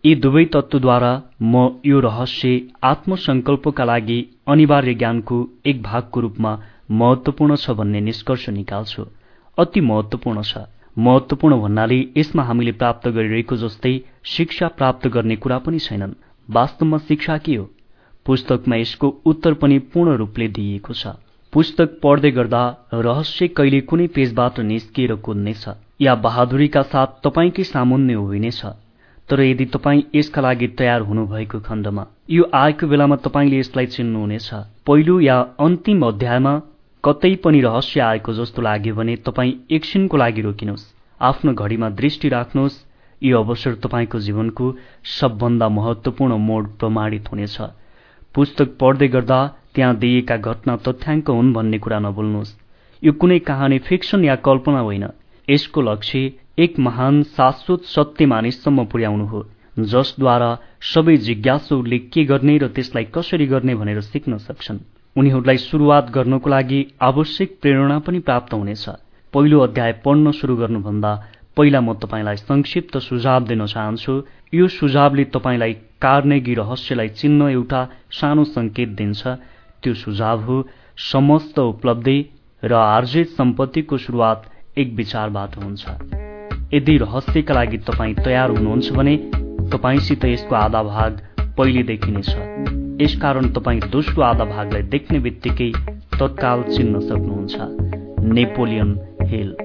यी 0.05 0.15
दुवै 0.23 0.45
तत्वद्वारा 0.55 1.13
म 1.43 1.55
यो 1.87 2.01
रहस्य 2.01 2.61
आत्मसंकल्पका 2.85 3.85
लागि 3.85 4.19
अनिवार्य 4.55 4.95
ज्ञानको 4.95 5.37
एक 5.67 5.83
भागको 5.83 6.21
रूपमा 6.21 6.53
महत्वपूर्ण 7.01 7.57
छ 7.57 7.71
भन्ने 7.79 8.01
निष्कर्ष 8.09 8.49
निकाल्छु। 8.51 9.05
अति 9.63 9.81
महत्वपूर्ण 9.83 10.43
छ। 10.43 10.65
महत्वपूर्ण 10.99 11.61
भन्नाले 11.61 11.99
यसमा 12.17 12.43
हामीले 12.43 12.73
प्राप्त 12.73 13.09
गरिरहेको 13.09 13.57
जस्तै 13.57 13.95
शिक्षा 14.27 14.69
प्राप्त 14.79 15.09
गर्ने 15.09 15.37
कुरा 15.37 15.59
पनि 15.59 15.79
छैनन्। 15.79 16.19
वास्तवमा 16.49 16.99
शिक्षा 17.09 17.37
के 17.39 17.55
हो? 17.57 17.71
पुस्तकमा 18.27 18.77
यसको 18.77 19.09
उत्तर 19.27 19.55
पनि 19.55 19.79
पूर्ण 19.93 20.17
रूपले 20.17 20.49
दिइएको 20.49 20.95
छ। 20.95 21.15
पुस्तक 21.53 21.99
पढ्दै 22.03 22.31
गर्दा 22.31 22.63
रहस्य 22.95 23.49
कहिले 23.49 23.81
कुनै 23.81 24.07
पेजबाट 24.07 24.61
निस्किएर 24.63 25.15
कुद्नेछ 25.25 25.65
या 26.01 26.15
बहादुरीका 26.25 26.83
साथ 26.83 27.21
तपाईँकै 27.25 27.65
सामुन्ने 27.65 28.15
होइनेछ। 28.15 28.63
तर 29.29 29.41
यदि 29.41 29.65
तपाईँ 29.65 30.03
यसका 30.15 30.41
लागि 30.43 30.67
तयार 30.79 31.01
हुनुभएको 31.01 31.61
खण्डमा 31.61 32.05
यो 32.31 32.45
आएको 32.55 32.87
बेलामा 32.87 33.17
तपाईँले 33.17 33.59
यसलाई 33.59 33.87
चिन्नुहुनेछ। 33.87 34.49
पहिलो 34.87 35.21
या 35.21 35.37
अन्तिम 35.61 36.07
अध्यायमा 36.07 36.55
कतै 37.05 37.35
पनि 37.35 37.61
रहस्य 37.61 38.01
आएको 38.01 38.33
जस्तो 38.33 38.63
लाग्यो 38.63 38.95
भने 38.95 39.15
तपाईँ 39.27 39.53
एकछिनको 39.71 40.17
लागि 40.17 40.43
रोकिनुहोस्। 40.43 40.85
आफ्नो 41.21 41.53
घडीमा 41.53 41.89
दृष्टि 41.91 42.29
राख्नुहोस्। 42.29 42.77
यो 43.23 43.39
अवसर 43.39 43.75
तपाईँको 43.75 44.19
जीवनको 44.19 44.67
सबभन्दा 45.19 45.69
महत्वपूर्ण 45.69 46.37
मोड 46.39 46.69
प्रमाणित 46.79 47.31
हुनेछ। 47.33 47.57
पुस्तक 48.35 48.77
पढ्दै 48.81 49.09
गर्दा 49.09 49.41
त्यहाँ 49.75 49.97
दिएका 49.97 50.37
घटना 50.37 50.77
तथ्याङ्क 50.77 51.31
हुन् 51.31 51.53
भन्ने 51.53 51.79
कुरा 51.79 51.99
नभुल्नुहोस्। 51.99 52.57
यो 53.03 53.13
कुनै 53.13 53.39
कहानी 53.51 53.79
फिक्सन 53.79 54.25
या 54.25 54.37
कल्पना 54.47 54.81
होइन। 54.81 55.07
यसको 55.49 55.81
लक्ष्य 55.83 56.33
एक 56.59 56.79
महान 56.79 57.23
शाश्वत 57.35 57.83
सत्य 57.85 58.27
मानिससम्म 58.27 58.85
पुर्याउनु 58.85 59.27
हो 59.27 59.45
जसद्वारा 59.79 60.51
सबै 60.95 61.17
जिज्ञासुहरूले 61.17 61.99
के 62.13 62.25
गर्ने 62.25 62.59
र 62.59 62.69
त्यसलाई 62.69 63.05
कसरी 63.15 63.47
गर्ने 63.47 63.75
भनेर 63.75 64.01
सिक्न 64.01 64.39
सक्छन्। 64.39 64.79
उनीहरूलाई 65.17 65.57
शुरूआत 65.59 66.11
गर्नको 66.11 66.51
लागि 66.51 66.81
आवश्यक 67.03 67.57
प्रेरणा 67.63 67.99
पनि 67.99 68.19
प्राप्त 68.19 68.55
हुनेछ। 68.55 68.85
पहिलो 69.35 69.59
अध्याय 69.61 69.93
पढ्न 70.05 70.31
शुरू 70.33 70.57
गर्नुभन्दा 70.57 71.13
पहिला 71.57 71.81
म 71.81 71.93
तपाईँलाई 71.95 72.37
संक्षिप्त 72.37 72.97
सुझाव 72.99 73.45
दिन 73.45 73.67
चाहन्छु। 73.67 74.15
यो 74.55 74.69
सुझावले 74.69 75.25
तपाईँलाई 75.35 75.73
कार्नेगी 76.01 76.55
रहस्यलाई 76.55 77.09
चिन्न 77.21 77.49
एउटा 77.51 77.81
सानो 78.11 78.45
संकेत 78.45 78.89
दिन्छ। 78.97 79.21
त्यो 79.83 79.95
सुझाव 79.95 80.41
हो 80.45 80.57
समस्त 81.13 81.59
उपलब्धि 81.59 82.19
र 82.63 82.73
आर्जित 82.73 83.29
सम्पत्तिको 83.37 83.99
सुरुवात 83.99 84.51
एक 84.79 84.95
विचारबाट 84.97 85.57
हुन्छ। 85.57 85.85
यदि 86.75 86.97
रहस्यका 86.99 87.55
लागि 87.55 87.79
तपाईँ 87.89 88.15
तयार 88.25 88.51
हुनुहुन्छ 88.51 88.93
भने 88.93 89.17
तपाईँसित 89.73 90.25
यसको 90.25 90.55
आधा 90.57 90.83
भाग 90.83 91.21
पहिलेदेखि 91.59 92.11
नै 92.11 92.23
छ। 92.23 92.82
यसकारण 93.01 93.49
तपाईँ 93.49 93.81
दोस्रो 93.81 94.23
आधा 94.23 94.45
भागलाई 94.45 94.83
देख्ने 94.83 95.19
बित्तिकै 95.19 95.73
तत्काल 96.21 96.63
चिन्न 96.63 97.01
सक्नुहुन्छ। 97.01 97.57
Napoleon 98.25 98.99
Hill. 99.23 99.57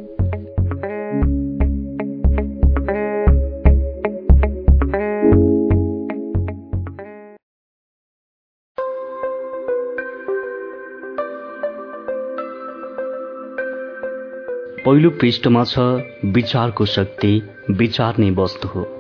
पहिलो 14.86 15.10
पृष्ठमा 15.10 15.64
छ 15.64 15.80
विचारको 16.26 16.86
शक्ति 16.86 17.42
विचार 17.72 18.18
नै 18.18 18.32
वस्तु 18.32 18.68
हो। 18.68 18.97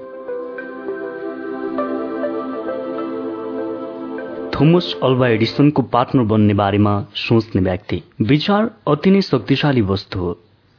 थोमस 4.59 4.85
अल्वा 5.03 5.27
एडिसनको 5.27 5.81
पार्टनर 5.93 6.23
बन्ने 6.23 6.53
बारेमा 6.53 6.91
सोच्ने 7.15 7.61
व्यक्ति। 7.61 8.01
विचार 8.21 8.69
अति 8.87 9.09
नै 9.11 9.21
शक्तिशाली 9.21 9.81
वस्तु 9.89 10.19
हो 10.19 10.29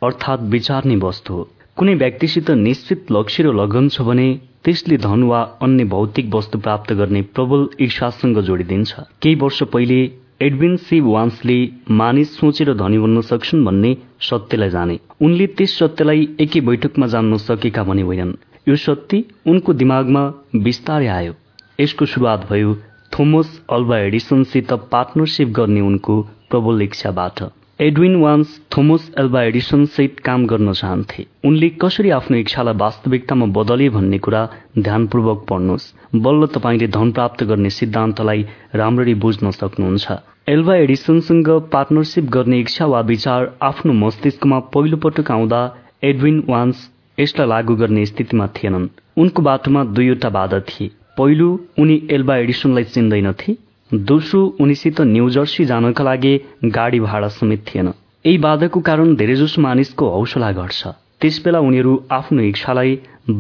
अर्थात् 0.03 0.49
विचार 0.51 0.85
नै 0.85 0.97
वस्तु 1.05 1.35
हो। 1.35 1.43
कुनै 1.79 1.95
व्यक्तिसित 1.95 2.51
निश्चित 2.59 3.13
लक्ष्य 3.13 3.43
र 3.43 3.53
लगन 3.55 3.89
छ 3.89 4.03
भने 4.03 4.27
त्यसले 4.65 4.97
धन 4.99 5.23
वा 5.23 5.43
अन्य 5.63 5.85
भौतिक 5.95 6.35
वस्तु 6.35 6.59
प्राप्त 6.59 6.93
गर्ने 6.93 7.23
प्रबल 7.31 7.69
इच्छासँग 7.81 8.41
जोडिदिन्छ। 8.49 8.93
केही 9.23 9.35
वर्ष 9.37 9.63
पहिले 9.73 10.01
एडविन 10.43 10.77
सी 10.83 11.01
वान्सले 11.01 11.59
मानिस 11.93 12.37
सोचेर 12.37 12.75
धनी 12.75 12.99
बन्न 12.99 13.21
सक्छन् 13.31 13.65
भन्ने 13.65 13.97
सत्यलाई 14.23 14.71
जाने। 14.71 14.99
उनले 15.23 15.47
त्यस 15.55 15.79
सत्यलाई 15.79 16.29
एकै 16.41 16.61
बैठकमा 16.67 17.07
जान्न 17.07 17.37
सकेका 17.47 17.85
भने 17.85 18.03
होइनन्। 18.03 18.35
यो 18.69 18.77
सत्य 18.77 19.25
उनको 19.47 19.73
दिमागमा 19.75 20.23
बिस्तारै 20.67 21.07
आयो। 21.15 21.33
यसको 21.81 22.07
सुरुवात 22.07 22.47
भयो 22.51 22.77
थोमस 23.13 23.61
अल्वा 23.71 23.99
एडिसनसित 23.99 24.73
पार्टनरसिप 24.93 25.49
गर्ने 25.49 25.81
उनको 25.81 26.21
प्रबल 26.51 26.83
इच्छाबाट। 26.83 27.43
एडविन 27.81 28.15
वान्स 28.17 28.61
थोमस 28.77 29.11
एल्बा 29.19 29.43
एडिसनसहित 29.43 30.19
काम 30.21 30.47
गर्न 30.47 30.73
चाहन्थे। 30.73 31.27
उनले 31.45 31.69
कसरी 31.83 32.11
आफ्नो 32.11 32.37
इच्छालाई 32.37 32.75
वास्तविकतामा 32.75 33.47
बदले 33.59 33.89
भन्ने 33.89 34.19
कुरा 34.19 34.43
ध्यानपूर्वक 34.79 35.45
पढ्नुहोस्। 35.49 35.93
बल्ल 36.17 36.47
तपाईँले 36.55 36.89
धन 36.97 37.13
प्राप्त 37.13 37.45
गर्ने 37.45 37.71
सिद्धान्तलाई 37.71 38.45
राम्ररी 38.75 39.15
बुझ्न 39.25 39.51
सक्नुहुन्छ। 39.51 40.19
एल्भा 40.49 40.75
एडिसनसँग 40.77 41.49
पार्टनरसिप 41.73 42.31
गर्ने 42.31 42.61
इच्छा 42.61 42.87
वा 42.87 43.01
विचार 43.11 43.51
आफ्नो 43.63 43.93
मस्तिष्कमा 44.05 44.59
पहिलो 44.75 44.97
पटक 44.97 45.31
आउँदा 45.31 45.61
एडविन 46.05 46.43
वान्स 46.49 46.89
यसलाई 47.19 47.49
लागू 47.49 47.77
गर्ने 47.77 48.07
स्थितिमा 48.07 48.47
थिएनन्। 48.57 48.89
उनको 49.17 49.43
बाटोमा 49.43 49.85
दुईवटा 49.85 50.29
बाधा 50.31 50.61
थिए। 50.61 50.91
पहिलो 51.19 51.49
उनी 51.79 51.95
एल्बा 52.11 52.37
एडिसनलाई 52.37 52.85
चिन्दैनथे। 52.85 53.57
दोस्रो 53.91 54.41
उनीसित 54.61 55.01
न्यू 55.03 55.29
जर्सी 55.31 55.65
जानका 55.65 56.05
लागि 56.05 56.35
गाडी 56.75 57.01
भाडा 57.01 57.29
समेत 57.37 57.65
थिएन। 57.67 57.87
यही 57.87 58.39
बाधाको 58.39 58.81
कारण 58.81 59.15
धेरैजसो 59.17 59.63
मानिसको 59.63 60.09
हौसला 60.11 60.51
घट्छ। 60.53 60.89
त्यसबेला 61.21 61.61
उनीहरू 61.61 61.95
आफ्नो 62.11 62.43
इच्छालाई 62.43 62.93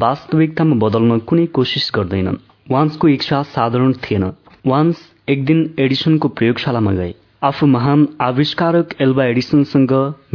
वास्तविकतामा 0.02 0.76
बदल्न 0.84 1.18
कुनै 1.28 1.46
कोसिस 1.54 1.90
गर्दैनन्। 1.94 2.42
वान्सको 2.70 3.08
इच्छा 3.08 3.42
साधारण 3.54 3.92
थिएन। 4.04 4.24
वान्स 4.66 5.04
एक 5.28 5.44
दिन 5.44 5.60
एडिसनको 5.78 6.28
प्रयोगशालामा 6.28 6.92
गए। 6.92 7.14
आफू 7.42 7.66
महान 7.66 8.06
आविष्कारक 8.20 8.96
एल्बा 9.00 9.24
एडिसनसँग 9.24 9.92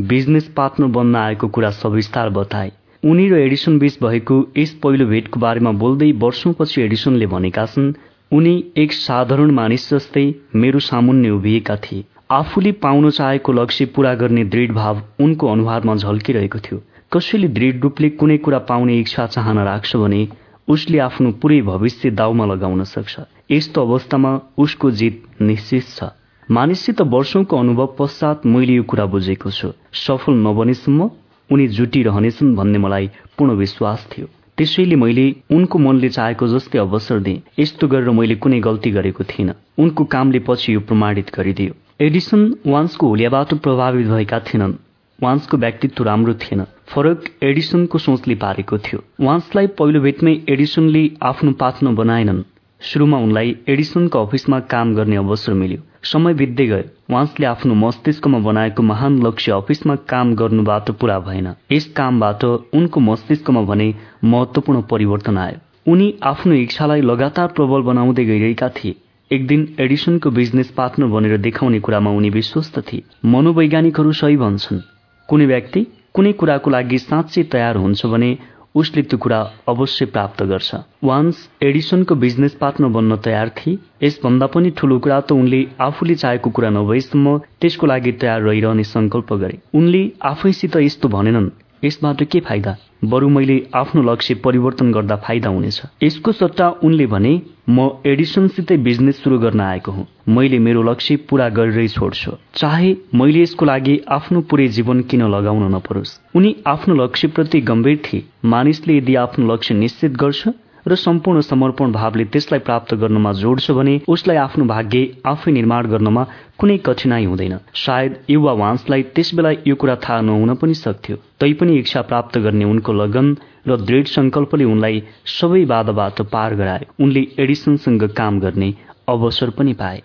बिजनेस 0.08 0.48
पार्टनर 0.58 0.88
बन्न 0.96 1.16
आएको 1.16 1.48
कुरा 1.48 1.70
सविस्तार 1.82 2.30
बताए। 2.30 2.72
उनी 3.04 3.28
र 3.30 3.38
एडिसन 3.38 3.78
बीच 3.80 3.98
भएको 4.02 4.36
यस 4.58 4.72
पहिलो 4.84 5.06
भेटको 5.06 5.40
बारेमा 5.40 5.72
बोल्दै 5.80 6.12
वर्षौंपछि 6.18 6.82
एडिसनले 6.82 7.26
भनेका 7.28 7.66
छन् 7.66 7.94
उनी 8.32 8.54
एक 8.78 8.94
साधारण 8.94 9.52
मानिस 9.52 9.90
जस्तै 9.90 10.24
मेरो 10.56 10.80
सामुन्ने 10.80 11.30
उभिएका 11.30 11.76
थिए। 11.84 12.04
आफूले 12.32 12.72
पाउन 12.86 13.10
चाहेको 13.10 13.52
लक्ष्य 13.54 13.86
पूरा 13.96 14.14
गर्ने 14.16 14.44
दृढ 14.46 14.72
भाव 14.72 15.02
उनको 15.20 15.48
अनुहारमा 15.48 15.96
झल्किरहेको 15.96 16.60
थियो। 16.60 16.80
कसैले 17.12 17.48
दृढ 17.58 17.82
रूपले 17.84 18.10
कुनै 18.16 18.38
कुरा 18.38 18.60
पाउने 18.70 19.00
इच्छा 19.00 19.26
चाहना 19.28 19.64
राख्छ 19.64 19.96
भने 19.96 20.28
उसले 20.68 21.00
आफ्नो 21.00 21.32
पुरै 21.42 21.62
भविष्य 21.62 22.12
दाउमा 22.12 22.46
लगाउन 22.46 22.84
सक्छ। 22.88 23.20
यस्तो 23.52 23.82
अवस्थामा 23.82 24.32
उसको 24.58 24.92
जित 24.92 25.42
निश्चित 25.42 25.84
छ। 25.90 26.10
मानिससित 26.48 27.02
वर्षौंको 27.02 27.58
अनुभव 27.58 27.96
पश्चात 28.00 28.46
मैले 28.46 28.74
यो 28.74 28.84
कुरा 28.84 29.06
बुझेको 29.12 29.52
छु। 29.52 29.72
सफल 29.94 30.34
नबनेसम्म 30.48 31.10
उनी 31.52 31.68
जुटिरहनेछन् 31.68 32.56
भन्ने 32.56 32.80
मलाई 32.80 33.10
पूर्ण 33.38 33.54
विश्वास 33.56 34.08
थियो। 34.12 34.28
त्यसैले 34.58 34.96
मैले 34.96 35.26
उनको 35.52 35.80
मनले 35.80 36.10
चाहेको 36.10 36.48
जस्तै 36.48 36.80
अवसर 36.80 37.20
दिएँ। 37.20 37.42
यस्तो 37.60 37.88
गरेर 37.88 38.10
मैले 38.10 38.36
कुनै 38.36 38.60
गल्ती 38.60 38.92
गरेको 38.92 39.24
थिइनँ। 39.24 39.54
उनको 39.80 40.04
कामले 40.06 40.40
पछि 40.40 40.74
यो 40.74 40.80
प्रमाणित 40.80 41.32
गरिदियो। 41.36 41.74
एडिसन 42.02 42.42
वान्सको 42.68 43.08
होलियाबाट 43.08 43.54
प्रभावित 43.54 44.08
भएका 44.08 44.40
थिएनन् 44.40 44.74
वान्सको 45.20 45.58
व्यक्तित्व 45.58 46.04
राम्रो 46.04 46.34
थिएन। 46.34 46.64
फरक 46.88 47.26
एडिसनको 47.44 47.98
सोचले 47.98 48.36
पारेको 48.36 48.78
थियो। 48.78 49.00
वान्सलाई 49.22 49.68
पहिलो 49.78 50.00
भेटमै 50.02 50.34
एडिसनले 50.50 51.04
आफ्नो 51.24 51.52
पार्टनर 51.62 51.94
बनाएनन्। 51.94 52.44
सुरुमा 52.82 53.18
उनलाई 53.18 53.56
एडिसनको 53.68 54.26
अफिसमा 54.26 54.60
काम 54.74 54.94
गर्ने 54.96 55.16
अवसर 55.16 55.54
मिल्यो। 55.54 55.82
समय 56.04 56.34
बित्दै 56.34 56.66
गयो। 56.66 56.84
वान्सले 57.12 57.46
आफ्नो 57.46 57.74
मस्तिष्कमा 57.74 58.40
बनाएको 58.40 58.84
महान 58.84 59.22
लक्ष्य 59.24 59.52
अफिसमा 59.52 59.96
काम 60.10 60.34
गर्नुबाट 60.36 60.92
पूरा 60.92 61.20
भएन। 61.20 61.48
यस 61.72 61.86
कामबाट 61.96 62.44
उनको 62.46 63.00
मस्तिष्कमा 63.00 63.62
भने 63.62 63.94
महत्वपूर्ण 64.24 64.82
परिवर्तन 64.82 65.38
आयो। 65.38 65.92
उनी 65.92 66.14
आफ्नो 66.24 66.54
इच्छालाई 66.54 67.02
लगातार 67.02 67.48
प्रबल 67.48 67.82
बनाउँदै 67.82 68.26
गइरहेका 68.26 68.70
थिए। 68.70 68.96
एक 69.32 69.48
दिन 69.48 69.76
एडिसनको 69.80 70.30
बिजनेस 70.30 70.70
पार्टनर 70.72 71.08
बनेर 71.08 71.38
देखाउने 71.38 71.80
कुरामा 71.80 72.12
उनी 72.12 72.30
विश्वस्त 72.30 72.80
थिए। 72.80 73.04
मनोवैज्ञानिकहरू 73.26 74.12
सही 74.12 74.38
भन्छन्। 74.38 74.82
कुनै 75.30 75.46
व्यक्ति 75.46 75.86
कुनै 76.14 76.32
कुराको 76.32 76.70
लागि 76.70 76.98
साँच्चै 76.98 77.44
तयार 77.44 77.76
हुन्छ 77.76 78.06
भने 78.06 78.38
उसले 78.76 79.02
त्यो 79.02 79.18
कुरा 79.18 79.40
अवश्य 79.70 80.06
प्राप्त 80.06 80.44
गर्छ। 80.44 80.76
वान्स 81.04 81.50
एडिसनको 81.64 82.16
बिजनेस 82.16 82.54
पार्टनर 82.62 82.88
बन्न 82.90 83.16
तयार 83.26 83.50
थिए 83.58 83.78
यसभन्दा 84.04 84.48
पनि 84.48 84.70
ठूलो 84.78 85.00
कुरा 85.00 85.20
त 85.22 85.32
उनले 85.32 85.62
आफूले 85.82 86.16
चाहेको 86.16 86.50
कुरा 86.50 86.70
नभएसम्म 86.70 87.38
त्यसको 87.62 87.88
लागि 87.88 88.12
तयार 88.22 88.42
रहिरहने 88.42 88.84
संकल्प 88.84 89.34
गरे। 89.34 89.60
उनले 89.76 90.02
आफैसित 90.24 90.76
यस्तो 90.78 91.10
भनेनन् 91.10 91.50
यसबाट 91.84 92.24
के 92.24 92.40
फाइदा? 92.40 92.76
बरु 93.04 93.30
मैले 93.30 93.68
आफ्नो 93.76 94.02
लक्ष्य 94.02 94.34
परिवर्तन 94.34 94.92
गर्दा 94.92 95.16
फाइदा 95.16 95.50
हुनेछ। 95.50 95.82
यसको 96.04 96.32
सट्टा 96.32 96.70
उनले 96.84 97.06
भने 97.06 97.42
म 97.70 97.90
एडिसनसितै 98.06 98.78
बिजनेस 98.78 99.24
सुरु 99.24 99.40
गर्न 99.40 99.62
आएको 99.62 99.92
हुँ। 99.92 100.08
मैले 100.30 100.60
मेरो 100.60 100.84
लक्ष्य 100.84 101.16
पूरा 101.16 101.50
गरेरै 101.50 101.88
छोड्छु। 101.88 102.32
चाहे 102.56 102.96
मैले 103.16 103.42
यसको 103.42 103.66
लागि 103.66 104.02
आफ्नो 104.10 104.42
पुरै 104.42 104.68
जीवन 104.68 105.02
किन 105.02 105.22
लगाउन 105.22 105.76
नपरोस्। 105.76 106.20
उनी 106.36 106.56
आफ्नो 106.68 106.96
लक्ष्यप्रति 106.96 107.62
गम्भीर 107.62 107.98
थिए। 107.98 108.24
मानिसले 108.46 108.98
यदि 108.98 109.16
आफ्नो 109.16 109.54
लक्ष्य 109.54 109.76
निश्चित 109.76 110.12
गर्छ 110.12 110.48
र 110.88 110.96
सम्पूर्ण 110.96 111.42
समर्पण 111.42 111.92
भावले 111.92 112.26
त्यसलाई 112.26 112.60
प्राप्त 112.60 112.94
गर्नमा 112.94 113.32
जोड्छ 113.34 113.72
भने 113.72 114.00
उसलाई 114.08 114.38
आफ्नो 114.38 114.66
भाग्य 114.66 115.02
आफै 115.26 115.52
निर्माण 115.52 115.88
गर्नमा 115.88 116.24
कुनै 116.60 116.78
कठिनाई 116.78 117.26
हुँदैन। 117.26 117.58
सायद 117.76 118.18
युवा 118.30 118.54
वान्सलाई 118.54 119.04
त्यसबेला 119.16 119.52
यो 119.68 119.76
कुरा 119.76 119.96
थाहा 120.04 120.22
नहुन 120.22 120.54
पनि 120.56 120.74
सक्थ्यो। 120.76 121.16
तैपनि 121.40 121.78
इच्छा 121.80 122.02
प्राप्त 122.02 122.38
गर्ने 122.38 122.66
उनको 122.66 122.94
लगन 122.94 123.36
र 123.68 123.78
दृढ 123.80 124.06
संकल्पले 124.08 124.64
उनलाई 124.66 125.04
सबै 125.34 125.64
बाधाबाट 125.66 126.22
पार 126.32 126.56
गराए। 126.56 126.86
उनले 127.00 127.28
एडिसनसँग 127.40 128.04
काम 128.18 128.40
गर्ने 128.40 128.74
अवसर 129.10 129.50
पनि 129.50 129.74
पाए। 129.74 130.02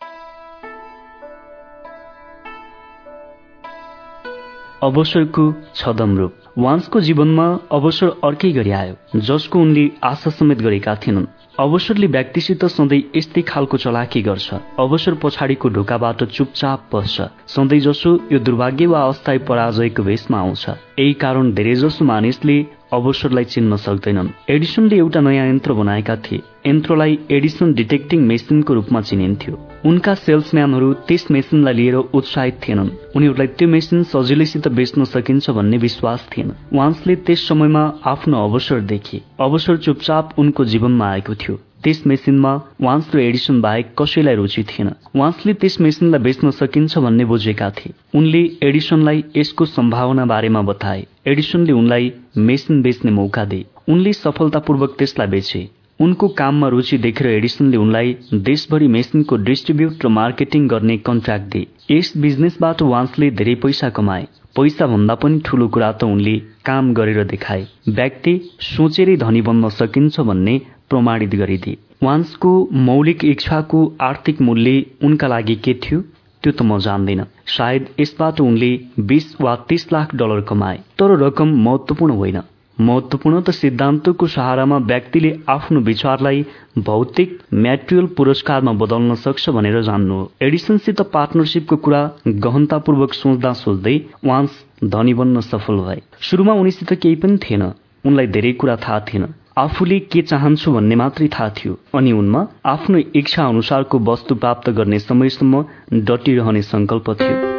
अवसरको 4.82 5.44
छदम 5.74 6.16
रूप 6.18 6.34
वान्सको 6.58 7.00
जीवनमा 7.00 7.44
अवसर 7.72 8.08
अर्कै 8.24 8.50
गरी 8.52 8.70
आयो 8.76 9.20
जसको 9.26 9.58
उनले 9.58 9.82
आशा 10.04 10.30
समेत 10.30 10.58
गरेका 10.58 10.94
थिएनन्। 10.96 11.26
अवसरले 11.60 12.06
व्यक्तिसित 12.06 12.64
सधैँ 12.66 12.98
यस्तै 13.16 13.42
खालको 13.42 13.76
चलाकी 13.76 14.22
गर्छ। 14.22 14.58
अवसर 14.78 15.14
पछाडिको 15.22 15.68
ढोकाबाट 15.68 16.24
चुपचाप 16.26 16.88
पस्छ 16.92 17.28
सधैँ 17.54 17.80
जसो 17.80 18.10
यो 18.32 18.38
दुर्भाग्य 18.40 18.86
वा 18.86 19.02
अस्थायी 19.06 19.38
पराजयको 19.46 20.02
भेषमा 20.02 20.38
आउँछ। 20.38 20.68
यही 20.98 21.12
कारण 21.22 21.52
धेरैजसो 21.54 22.04
मानिसले 22.04 22.58
अवसरलाई 22.92 23.44
चिन्न 23.44 23.76
सक्दैनन्। 23.78 24.34
एडिसनले 24.50 24.96
एउटा 24.98 25.20
नयाँ 25.20 25.46
यन्त्र 25.48 25.72
बनाएका 25.72 26.16
थिए। 26.26 26.42
यन्त्रलाई 26.68 27.18
एडिसन 27.30 27.72
डिटेक्टिङ 27.74 28.20
मेसिनको 28.20 28.74
रूपमा 28.74 29.00
चिनिन्थ्यो। 29.00 29.58
उनका 29.84 30.14
सेल्सम्यानहरू 30.14 30.92
त्यस 31.08 31.30
मेसिनलाई 31.30 31.74
लिएर 31.74 31.94
उत्साहित 31.94 32.60
थिएनन्। 32.68 32.90
उनीहरूलाई 33.16 33.46
त्यो 33.46 33.68
मेसिन 33.68 34.02
सजिलैसित 34.02 34.68
बेच्न 34.68 35.04
सकिन्छ 35.04 35.50
भन्ने 35.50 35.76
विश्वास 35.78 36.28
थिएन। 36.32 36.52
वान्सले 36.72 37.16
त्यस 37.16 37.48
समयमा 37.48 37.84
आफ्नो 38.04 38.36
अवसर 38.44 38.80
देखे। 38.80 39.20
अवसर 39.40 39.76
चुपचाप 39.76 40.34
उनको 40.38 40.64
जीवनमा 40.64 41.08
आएको 41.10 41.34
थियो। 41.34 41.56
त्यस 41.84 42.02
मेसिनमा 42.06 42.52
वान्स 42.82 43.14
र 43.14 43.18
एडिसन 43.18 43.60
बाहेक 43.60 43.94
कसैलाई 43.98 44.34
रुचि 44.34 44.62
थिएन। 44.62 44.90
वान्सले 45.16 45.54
त्यस 45.54 45.80
मेसिनलाई 45.80 46.20
बेच्न 46.20 46.50
सकिन्छ 46.50 46.98
भन्ने 46.98 47.24
बुझेका 47.24 47.70
थिए। 47.70 47.92
उनले 48.14 48.42
एडिसनलाई 48.62 49.24
यसको 49.36 49.64
सम्भावना 49.64 50.24
बारेमा 50.24 50.62
बताए। 50.62 51.06
एडिसनले 51.26 51.72
उनलाई 51.72 52.12
मेसिन 52.36 52.82
बेच्ने 52.82 53.10
मौका 53.10 53.44
दिए। 53.44 53.64
उनले 53.88 54.12
सफलतापूर्वक 54.12 54.96
त्यसलाई 54.98 55.26
बेचे। 55.26 55.77
उनको 56.00 56.28
काममा 56.38 56.68
रुचि 56.68 56.96
देखेर 56.98 57.26
एडिसनले 57.26 57.76
उनलाई 57.76 58.16
देशभरि 58.48 58.88
मेसिनको 58.88 59.36
डिस्ट्रिब्युट 59.46 60.04
र 60.04 60.08
मार्केटिङ 60.08 60.66
गर्ने 60.68 60.96
कन्ट्र्याक्ट 61.06 61.46
दिए। 61.52 61.66
यस 61.90 62.12
बिजनेसबाट 62.16 62.82
वान्सले 62.90 63.30
धेरै 63.40 63.54
पैसा 63.62 63.88
कमाए। 63.96 64.26
पैसा 64.56 64.86
भन्दा 64.86 65.14
पनि 65.22 65.40
ठूलो 65.46 65.68
कुरा 65.68 65.90
त 65.92 66.04
उनले 66.04 66.34
काम 66.66 66.92
गरेर 66.94 67.24
देखाए। 67.24 67.66
व्यक्ति 67.88 68.34
सोचेरै 68.66 69.16
धनी 69.16 69.42
बन्न 69.48 69.68
सकिन्छ 69.78 70.20
भन्ने 70.28 70.54
प्रमाणित 70.90 71.34
गरिदिए। 71.34 71.78
वान्सको 72.02 72.52
मौलिक 72.88 73.24
इच्छाको 73.24 73.80
आर्थिक 74.00 74.40
मूल्य 74.40 74.84
उनका 75.04 75.28
लागि 75.28 75.56
के 75.64 75.74
थियो 75.82 76.00
त्यो 76.42 76.52
त 76.52 76.62
म 76.62 76.78
जान्दिन। 76.78 77.24
सायद 77.56 77.88
यसबाट 78.00 78.40
उनले 78.40 78.70
बीस 79.10 79.34
वा 79.40 79.56
तीस 79.68 79.88
लाख 79.92 80.14
डलर 80.14 80.40
कमाए। 80.50 80.78
तर 80.98 81.16
रकम 81.24 81.56
महत्वपूर्ण 81.64 82.14
होइन। 82.14 82.40
महत्वपूर्ण 82.80 83.40
त 83.40 83.50
सिद्धान्तको 83.50 84.26
सहारामा 84.26 84.76
व्यक्तिले 84.78 85.38
आफ्नो 85.48 85.80
विचारलाई 85.80 86.46
भौतिक 86.78 87.38
म्याट्रियल 87.54 88.06
पुरस्कारमा 88.06 88.72
बदल्न 88.72 89.14
सक्छ 89.14 89.50
भनेर 89.50 89.82
जान्नु 89.82 90.14
हो। 90.14 90.30
एडिसनसित 90.42 91.00
पार्टनरसिपको 91.00 91.76
कुरा 91.76 92.10
गहनतापूर्वक 92.28 93.14
सोच्दा 93.14 93.52
सोच्दै 93.52 94.00
वान्स 94.24 94.50
धनी 94.84 95.14
बन्न 95.14 95.40
सफल 95.40 95.76
भए। 95.76 96.02
सुरुमा 96.20 96.52
उनीसित 96.52 96.92
केही 96.92 97.14
पनि 97.14 97.38
थिएन। 97.38 97.62
उनलाई 98.06 98.26
धेरै 98.26 98.52
कुरा 98.52 98.76
थाहा 98.76 99.00
थिएन। 99.00 99.26
आफूले 99.58 99.98
के 99.98 100.22
चाहन्छु 100.22 100.72
भन्ने 100.72 100.94
मात्रै 100.94 101.28
थाहा 101.28 101.48
थियो। 101.48 101.78
अनि 101.94 102.12
उनमा 102.12 102.46
आफ्नो 102.66 102.98
इच्छा 102.98 103.46
अनुसारको 103.46 103.98
वस्तु 103.98 104.34
प्राप्त 104.34 104.70
गर्ने 104.70 104.98
समयसम्म 104.98 105.64
डटिरहने 105.94 106.62
संकल्प 106.62 107.10
थियो। 107.10 107.57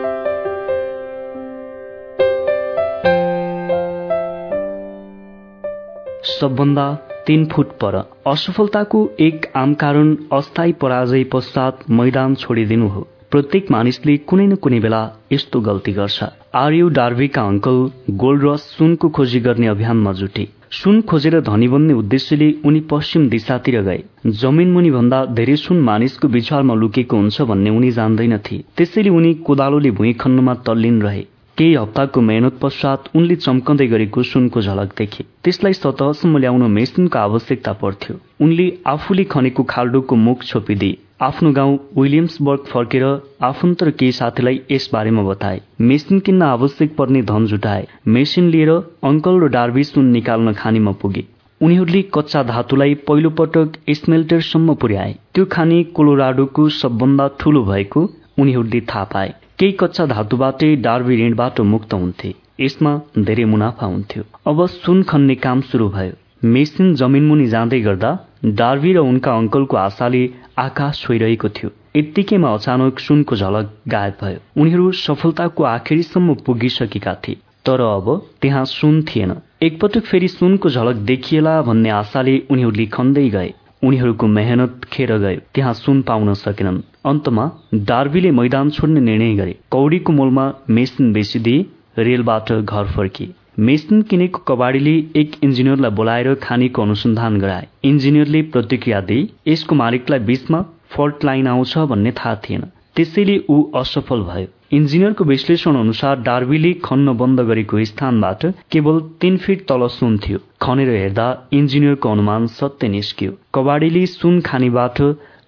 सबभन्दा 6.41 6.87
तीन 7.27 7.45
फुट 7.45 7.67
पर। 7.81 7.95
असफलताको 8.27 8.99
एक 9.19 9.45
आम 9.55 9.73
कारण 9.73 10.15
अस्थायी 10.33 10.71
पराजय 10.71 11.23
पश्चात 11.23 11.79
मैदान 11.91 12.35
छोडिदिनु 12.35 12.87
हो। 12.87 13.07
प्रत्येक 13.31 13.71
मानिसले 13.71 14.17
कुनै 14.17 14.45
न 14.47 14.55
कुनै 14.55 14.79
बेला 14.79 15.01
यस्तो 15.31 15.59
गल्ती 15.61 15.91
गर्छ। 15.93 16.23
आर्यु 16.55 16.87
डार्वीका 16.89 17.41
अङ्कल 17.41 17.77
गोल्ड 18.21 18.43
रस 18.43 18.61
सुनको 18.77 19.09
खोजी 19.09 19.39
गर्ने 19.39 19.67
अभियानमा 19.67 20.13
जुटे। 20.13 20.47
सुन 20.71 21.01
खोजेर 21.01 21.39
धनी 21.41 21.67
बन्ने 21.67 21.93
उद्देश्यले 21.93 22.49
उनी 22.65 22.79
पश्चिम 22.89 23.27
दिशातिर 23.29 23.81
गए। 23.81 24.03
जमिन 24.41 24.71
मुनि 24.71 24.91
भन्दा 24.91 25.25
धेरै 25.37 25.55
सुन 25.55 25.79
मानिसको 25.81 26.27
विचारमा 26.27 26.73
लुकेको 26.73 27.17
हुन्छ 27.17 27.41
भन्ने 27.41 27.69
उनी 27.69 27.91
जान्दैनथे। 27.91 28.57
त्यसैले 28.77 29.09
उनी 29.09 29.33
कोदालोले 29.45 29.91
भुइँ 29.91 30.13
खन्नमा 30.13 30.53
तल्लीन 30.53 31.01
रहे। 31.01 31.25
केही 31.59 31.73
हप्ताको 31.75 32.21
मेहनत 32.21 32.59
पश्चात 32.61 33.07
उनले 33.19 33.35
चम्कँदै 33.35 33.85
गरेको 33.93 34.21
सुनको 34.23 34.61
झलक 34.61 34.91
देखे। 34.97 35.23
त्यसलाई 35.43 35.73
सतहसम्म 35.73 36.37
ल्याउन 36.37 36.61
मेसिनको 36.71 37.19
आवश्यकता 37.19 37.73
पर्थ्यो। 37.81 38.15
उनले 38.45 38.67
आफूले 38.87 39.23
खनेको 39.33 39.63
खाल्डोको 39.63 40.15
मुख 40.15 40.43
छोपिदिए। 40.43 40.97
आफ्नो 41.21 41.51
गाउँ 41.51 41.75
विलियम्सबर्ग 41.97 42.63
फर्केर 42.67 43.03
आफन्त 43.43 43.83
र 43.83 43.91
केही 43.91 44.11
साथीलाई 44.11 44.61
यसबारेमा 44.71 45.23
बताए। 45.23 45.59
मेसिन 45.81 46.19
किन्न 46.19 46.41
आवश्यक 46.47 46.95
पर्ने 46.95 47.21
धन 47.33 47.45
जुटाए। 47.45 47.83
मेसिन 48.07 48.49
लिएर 48.49 48.71
अङ्कल 49.11 49.43
र 49.43 49.51
डार्बी 49.57 49.83
सुन 49.83 50.05
निकाल्न 50.11 50.53
खानीमा 50.53 50.91
पुगे। 51.03 51.25
उनीहरूले 51.61 52.01
कच्चा 52.13 52.43
धातुलाई 52.53 52.95
पहिलो 53.03 53.29
पटक 53.41 53.77
स्मेल्टरसम्म 53.99 54.75
पुर्याए। 54.75 55.13
त्यो 55.35 55.45
खानी 55.51 55.83
कोलोराडोको 55.95 56.69
सबभन्दा 56.79 57.29
ठूलो 57.39 57.63
भएको 57.65 58.09
उनीहरूले 58.39 58.81
थाहा 58.87 59.03
पाए। 59.13 59.33
केही 59.59 59.71
कच्चा 59.71 60.05
धातुबाटै 60.05 60.75
डार्बी 60.75 61.15
ऋणबाट 61.21 61.59
मुक्त 61.61 61.93
हुन्थे। 61.93 62.29
यसमा 62.59 62.91
धेरै 63.19 63.45
मुनाफा 63.45 63.85
हुन्थ्यो। 63.85 64.23
अब 64.47 64.65
सुन 64.65 65.01
खन्ने 65.03 65.35
काम 65.35 65.61
सुरु 65.61 65.87
भयो। 65.89 66.13
मेसिन 66.47 66.95
जमिनमुनि 66.95 67.47
जाँदै 67.47 67.79
गर्दा 67.79 68.11
डार्बी 68.45 68.93
र 68.93 68.97
उनका 68.97 69.31
अङ्कलको 69.33 69.77
आशाले 69.77 70.23
आकाश 70.57 71.01
छोइरहेको 71.01 71.49
थियो। 71.49 71.69
यत्तिकैमा 71.95 72.53
अचानक 72.53 72.99
सुनको 72.99 73.35
झलक 73.35 73.75
गायब 73.87 74.15
भयो। 74.21 74.39
उनीहरू 74.61 74.91
सफलताको 74.91 75.63
आखिरीसम्म 75.63 76.33
पुगिसकेका 76.45 77.13
थिए। 77.13 77.37
तर 77.65 77.81
अब 77.81 78.07
त्यहाँ 78.41 78.65
सुन 78.65 79.01
थिएन। 79.03 79.35
एकपटक 79.61 80.03
फेरि 80.03 80.27
सुनको 80.27 80.69
झलक 80.69 80.95
देखिएला 81.11 81.61
भन्ने 81.61 81.89
आशाले 81.89 82.43
उनीहरूले 82.51 82.85
खन्दै 82.85 83.29
गए। 83.29 83.53
उनीहरूको 83.81 84.27
मेहनत 84.27 84.81
खेर 84.91 85.17
गयो 85.17 85.39
त्यहाँ 85.55 85.73
सुन 85.73 86.01
पाउन 86.01 86.33
सकेनन्। 86.35 86.79
अन्तमा 87.05 87.45
डार्बीले 87.89 88.31
मैदान 88.31 88.69
छोड्ने 88.69 89.01
निर्णय 89.01 89.33
गरे। 89.35 89.55
कौडीको 89.71 90.13
मोलमा 90.13 90.45
मेसिन 90.69 91.13
बेचिदिए 91.13 91.65
रेलबाट 91.99 92.51
घर 92.53 92.85
फर्किए 92.95 93.33
मेसिन 93.59 94.01
किनेको 94.09 94.39
कबाडीले 94.47 94.95
एक 95.15 95.31
इन्जिनियरलाई 95.43 95.91
बोलाएर 95.91 96.33
खानेको 96.43 96.81
अनुसन्धान 96.81 97.39
गराए। 97.39 97.67
इन्जिनियरले 97.83 98.41
प्रतिक्रिया 98.53 99.01
दिए 99.01 99.27
यसको 99.47 99.75
मालिकलाई 99.75 100.19
बीचमा 100.27 100.61
फल्ट 100.91 101.25
लाइन 101.25 101.47
आउँछ 101.47 101.77
भन्ने 101.91 102.11
थाहा 102.19 102.35
थिएन। 102.43 102.61
त्यसैले 102.95 103.35
ऊ 103.49 103.57
असफल 103.75 104.21
भयो। 104.29 104.47
इन्जिनियरको 104.71 105.23
विश्लेषण 105.23 105.75
अनुसार 105.75 106.19
डार्बीले 106.21 106.71
खन्न 106.85 107.13
बन्द 107.17 107.41
गरेको 107.41 107.83
स्थानबाट 107.85 108.45
केवल 108.71 108.99
तीन 109.21 109.37
फिट 109.37 109.65
तल 109.67 109.87
सुन 109.89 110.17
थियो। 110.17 110.39
खनेर 110.61 110.89
हेर्दा 110.89 111.25
इन्जिनियरको 111.53 112.11
अनुमान 112.11 112.45
सत्य 112.49 112.87
निस्कियो। 112.87 113.31
कबाडीले 113.55 114.05
सुन 114.05 114.39
खानीबाट 114.41 115.01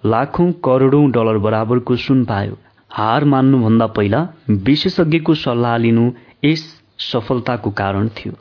लाखौं 0.06 0.50
करोडौं 0.64 1.04
डलर 1.12 1.38
बराबरको 1.38 1.96
सुन 2.06 2.24
पायो। 2.24 2.58
हार 2.90 3.24
मान्नुभन्दा 3.24 3.86
पहिला 3.94 4.26
विशेषज्ञको 4.66 5.34
सल्लाह 5.36 5.76
लिनु 5.78 6.10
यस 6.44 6.66
सफलताको 7.12 7.70
कारण 7.78 8.08
थियो। 8.18 8.34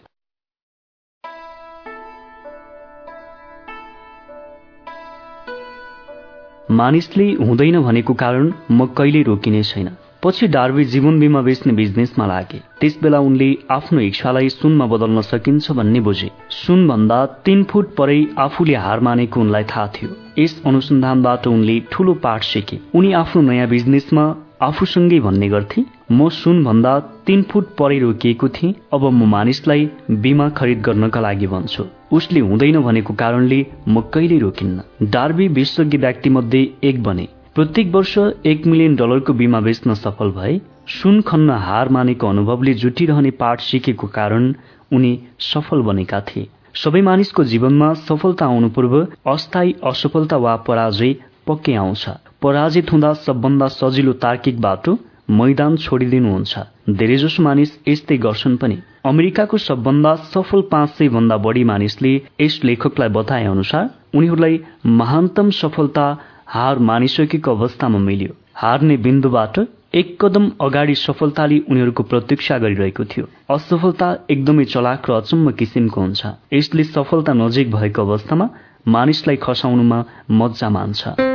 मानिसले 6.75 7.34
हुँदैन 7.39 7.82
भनेको 7.84 8.13
कारण 8.19 8.53
म 8.71 8.93
कहिले 8.97 9.21
रोकिने 9.23 9.63
छैन। 9.63 9.89
पछि 10.24 10.47
डार्बी 10.47 10.84
जीवन 10.86 11.19
बिमा 11.19 11.41
बेच्ने 11.41 11.74
बिजनेसमा 11.74 12.26
लागे। 12.28 12.59
त्यस 12.82 12.97
बेला 13.03 13.19
उनले 13.19 13.47
आफ्नो 13.72 13.99
इच्छालाई 13.99 14.49
सुनमा 14.49 14.86
बदल्न 14.86 15.22
सकिन्छ 15.22 15.72
भन्ने 15.72 15.99
बुझे। 15.99 16.30
सुन 16.49 16.88
भन्दा 16.88 17.26
तीन 17.45 17.63
फुट 17.63 17.95
परै 17.95 18.19
आफूले 18.38 18.76
हार 18.76 18.99
मानेको 18.99 19.41
उनलाई 19.41 19.63
थाहा 19.63 19.88
थियो। 19.88 20.09
यस 20.39 20.61
अनुसन्धानबाट 20.65 21.47
उनले 21.47 21.80
ठूलो 21.91 22.13
पाठ 22.13 22.43
सिके। 22.43 22.78
उनी 22.95 23.13
आफ्नो 23.13 23.41
नयाँ 23.41 23.67
बिजनेसमा 23.67 24.26
आफूसँगै 24.61 25.19
भन्ने 25.19 25.49
गर्थे 25.49 25.86
म 26.11 26.30
सुन 26.30 26.63
भन्दा 26.63 26.93
तीन 27.26 27.41
फुट 27.49 27.76
परै 27.78 27.99
रोकिएको 27.99 28.49
थिएँ 28.49 28.74
अब 28.93 29.09
म 29.09 29.26
मानिसलाई 29.26 29.89
बिमा 30.22 30.49
खरिद 30.49 30.82
गर्नका 30.82 31.19
लागि 31.19 31.47
भन्छु। 31.47 31.84
उसले 32.13 32.39
हुँदैन 32.39 32.82
भनेको 32.82 33.13
कारणले 33.13 33.65
म 33.88 34.01
कहिले 34.13 34.39
रोकिन्न। 34.39 35.09
डार्बी 35.09 35.47
विश्वज्ञ 35.57 35.97
व्यक्ति 35.97 36.30
मध्ये 36.30 36.67
एक 36.84 37.03
बने। 37.03 37.28
प्रत्येक 37.56 37.88
वर्ष 37.93 38.18
एक 38.45 38.66
मिलियन 38.66 38.95
डलरको 38.95 39.34
बिमा 39.34 39.60
बेच्न 39.60 39.93
सफल 39.93 40.30
भए 40.32 40.60
सुन 40.89 41.20
खन्न 41.22 41.58
हार 41.60 41.89
मानेको 41.89 42.28
अनुभवले 42.28 42.74
जुटिरहने 42.74 43.32
पाठ 43.41 43.62
सिकेको 43.62 44.08
कारण 44.08 44.45
उनी 44.91 45.12
सफल 45.39 45.82
बनेका 45.82 46.22
थिए। 46.22 46.47
सबै 46.76 47.02
मानिसको 47.02 47.43
जीवनमा 47.43 47.93
सफलता 48.04 48.45
आउनु 48.45 48.70
पूर्व 48.70 48.95
अस्थायी 49.34 49.76
असफलता 49.84 50.38
वा 50.38 50.56
पराजय 50.68 51.14
पक्कै 51.47 51.76
आउँछ। 51.76 52.06
पराजित 52.41 52.91
हुँदा 52.91 53.14
सबभन्दा 53.26 53.68
सजिलो 53.76 54.14
तार्किक 54.24 54.62
बाटो 54.62 54.97
मैदान 55.41 55.78
छोडिदिनुहुन्छ। 55.84 56.58
धेरैजसो 56.95 57.43
मानिस 57.43 57.78
यस्तै 57.88 58.18
गर्छन् 58.30 58.58
पनि। 58.58 58.82
अमेरिकाको 59.06 59.58
सबभन्दा 59.60 60.16
सफल 60.32 60.68
पाँच 60.72 60.89
सय 60.97 61.10
भन्दा 61.10 61.38
बढी 61.43 61.64
मानिसले 61.68 62.16
यस 62.41 62.60
लेखकलाई 62.64 63.10
बताए 63.20 63.45
अनुसार 63.52 63.89
उनीहरूलाई 64.16 64.60
महानतम 65.02 65.49
सफलता 65.62 66.06
हार 66.54 66.80
मानिसकेको 66.80 67.52
अवस्थामा 67.56 67.99
मिल्यो। 67.99 68.34
हार्ने 68.56 68.97
बिन्दुबाट 68.97 69.60
एक 69.95 70.18
कदम 70.22 70.52
अगाडि 70.62 70.95
सफलताले 70.95 71.60
उनीहरूको 71.72 72.04
प्रतीक्षा 72.04 72.58
गरिरहेको 72.58 73.04
थियो। 73.06 73.26
असफलता 73.49 74.08
एकदमै 74.30 74.66
चलाक 74.66 75.10
र 75.10 75.14
अचम्म 75.14 75.52
किसिमको 75.52 76.02
हुन्छ। 76.02 76.22
यसले 76.54 76.84
सफलता 76.84 77.34
नजिक 77.34 77.72
भएको 77.72 78.02
अवस्थामा 78.02 78.49
मानिसलाई 78.88 79.36
खसाउनुमा 79.36 80.04
मजा 80.32 80.70
मान्छ। 80.70 81.30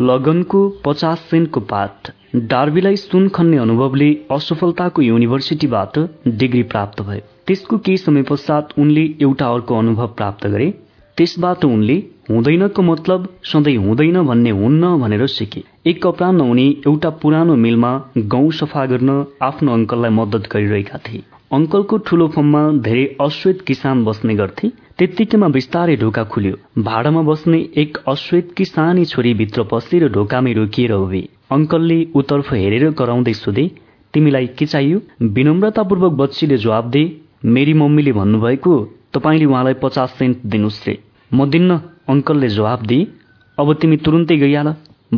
लगनको 0.00 0.58
पचास 0.84 1.18
सेन्टको 1.30 1.60
पाठ 1.70 2.10
डार्बीलाई 2.50 2.96
सुन 2.96 3.28
खन्ने 3.28 3.56
अनुभवले 3.56 4.08
असफलताको 4.32 5.02
युनिभर्सिटीबाट 5.02 5.98
डिग्री 6.42 6.62
प्राप्त 6.72 7.02
भयो 7.02 7.26
त्यसको 7.46 7.78
केही 7.78 7.96
समय 7.98 8.22
पश्चात 8.30 8.72
उनले 8.78 9.02
एउटा 9.22 9.46
अर्को 9.54 9.78
अनुभव 9.78 10.06
प्राप्त 10.16 10.46
गरे। 10.46 10.70
त्यसबाट 11.18 11.64
उनले 11.64 11.96
हुँदैनको 12.30 12.82
मतलब 12.82 13.28
सधैँ 13.44 13.76
हुँदैन 13.76 14.20
भन्ने 14.26 14.50
हुन्न 14.50 14.96
भनेर 15.00 15.26
सिके। 15.26 15.62
एक 15.90 16.06
अपरान्न 16.06 16.40
उनी 16.40 16.66
एउटा 16.86 17.10
पुरानो 17.22 17.56
मिलमा 17.56 17.92
गहुँ 18.34 18.52
सफा 18.52 18.84
गर्न 18.86 19.24
आफ्नो 19.42 19.72
अङ्कललाई 19.72 20.10
मद्दत 20.10 20.48
गरिरहेका 20.52 20.98
थिए। 20.98 21.22
अङ्कलको 21.52 21.98
ठूलो 22.06 22.28
फर्ममा 22.28 22.62
धेरै 22.82 23.04
अश्वेत 23.20 23.60
किसान 23.66 24.04
बस्ने 24.04 24.34
गर्थे। 24.34 24.70
त्यत्तिकैमा 25.00 25.48
बिस्तारै 25.48 25.94
ढोका 25.96 26.22
खुल्यो। 26.32 26.56
भाडामा 26.84 27.20
बस्ने 27.24 27.58
एक 27.82 27.98
अश्वेतकी 28.06 28.64
सानी 28.64 29.04
छोरी 29.10 29.32
भित्र 29.34 29.62
पसेर 29.70 30.02
ढोकामै 30.12 30.52
रोकिएर 30.52 30.92
उभे 30.94 31.20
अङ्कलले 31.56 31.96
उतर्फ 32.20 32.48
हेरेर 32.52 32.90
कराउँदै 32.98 33.32
सोधे 33.34 33.64
तिमीलाई 34.14 34.46
के 34.58 34.66
चाहियो? 34.66 34.98
विनम्रतापूर्वक 35.36 36.12
बच्चीले 36.20 36.56
जवाब 36.64 36.90
दे। 36.90 37.02
मेरी 37.48 37.72
मम्मीले 37.82 38.12
भन्नुभएको 38.12 38.72
तपाईँले 39.14 39.46
उहाँलाई 39.48 39.74
पचास 39.84 40.10
सेन्ट 40.18 40.36
दिनुहोस् 40.52 40.84
रे। 40.86 40.94
म 41.32 41.48
दिन्न। 41.48 41.78
अङ्कलले 42.12 42.48
जवाब 42.56 42.84
दिए 42.90 43.06
अब 43.58 43.72
तिमी 43.80 43.96
तुरुन्तै 44.04 44.36
गइहाल 44.36 44.68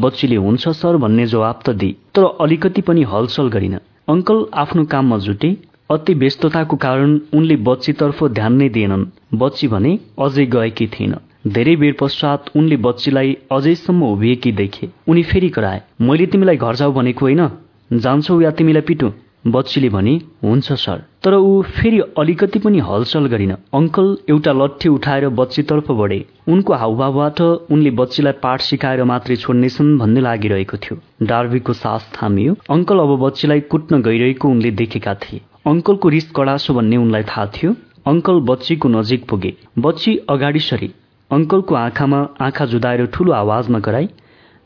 बच्चीले 0.05 0.37
हुन्छ 0.45 0.69
सर 0.81 0.97
भन्ने 1.05 1.27
जवाब 1.35 1.59
त 1.67 1.75
दिए 1.81 1.97
तर 2.15 2.29
अलिकति 2.47 2.83
पनि 2.87 3.03
हलचल 3.15 3.49
गरिन। 3.57 3.75
अङ्कल 4.15 4.39
आफ्नो 4.63 4.85
काममा 4.95 5.19
जुटे। 5.27 5.51
अति 5.91 6.15
व्यस्तताको 6.23 6.77
कारण 6.87 7.19
उनले 7.35 7.57
बच्चीतर्फ 7.71 8.25
ध्यान 8.39 8.63
नै 8.63 8.69
दिएनन्। 8.79 9.05
बच्ची 9.35 9.69
भने 9.69 9.99
अझै 10.21 10.47
गएकी 10.47 10.87
थिइन। 10.87 11.15
धेरै 11.47 11.77
बेर 11.77 11.97
पश्चात 12.01 12.51
उनले 12.57 12.77
बच्चीलाई 12.77 13.37
अझैसम्म 13.53 14.03
उभिएकी 14.03 14.53
देखे। 14.53 14.89
उनी 15.09 15.23
फेरि 15.23 15.49
कराए 15.49 15.83
मैले 16.01 16.27
तिमीलाई 16.27 16.57
घर 16.57 16.75
जाऊ 16.75 16.93
भनेको 16.93 17.27
होइन? 17.27 17.49
जान्छौ 17.93 18.41
या 18.41 18.51
तिमीलाई 18.51 18.83
पिटु? 18.83 19.11
बच्चीले 19.47 19.89
भने 19.89 20.21
हुन्छ 20.45 20.73
सर। 20.73 21.03
तर 21.23 21.35
ऊ 21.35 21.63
फेरि 21.63 22.01
अलिकति 22.19 22.59
पनि 22.59 22.79
हलचल 22.79 23.27
गरिन। 23.27 23.53
अङ्कल 23.75 24.17
एउटा 24.31 24.53
लट्ठी 24.53 24.89
उठाएर 24.89 25.29
बच्चीतर्फ 25.29 25.91
बढे। 25.91 26.25
उनको 26.49 26.73
हाउभावबाट 26.73 27.41
उनले 27.41 27.91
बच्चीलाई 27.91 28.33
पाठ 28.33 28.61
सिकाएर 28.61 29.05
मात्रै 29.05 29.37
छोड्नेछन् 29.37 29.99
भन्ने 29.99 30.21
लागिरहेको 30.21 30.77
थियो। 30.77 31.27
डार्बीको 31.27 31.73
सास 31.73 32.13
थामियो। 32.17 32.57
अङ्कल 32.71 32.99
अब 32.99 33.17
बच्चीलाई 33.27 33.61
कुट्न 33.61 34.03
गइरहेको 34.03 34.49
उनले 34.49 34.71
देखेका 34.71 35.15
थिए। 35.15 35.41
अङ्कलको 35.67 36.09
रिस 36.09 36.31
कडासो 36.37 36.75
भन्ने 36.75 36.97
उनलाई 36.97 37.23
थाहा 37.23 37.47
थियो। 37.47 37.75
अङ्कल 38.07 38.41
बच्चीको 38.41 38.89
नजिक 38.89 39.27
पुगे। 39.29 39.53
बच्ची 39.79 40.17
अगाडि 40.31 40.61
सरी। 40.61 40.91
अङ्कलको 41.31 41.75
आँखामा 41.75 42.19
आँखा 42.41 42.65
जुदाएर 42.67 43.05
ठूलो 43.15 43.33
आवाजमा 43.33 43.81
कराई 43.81 44.09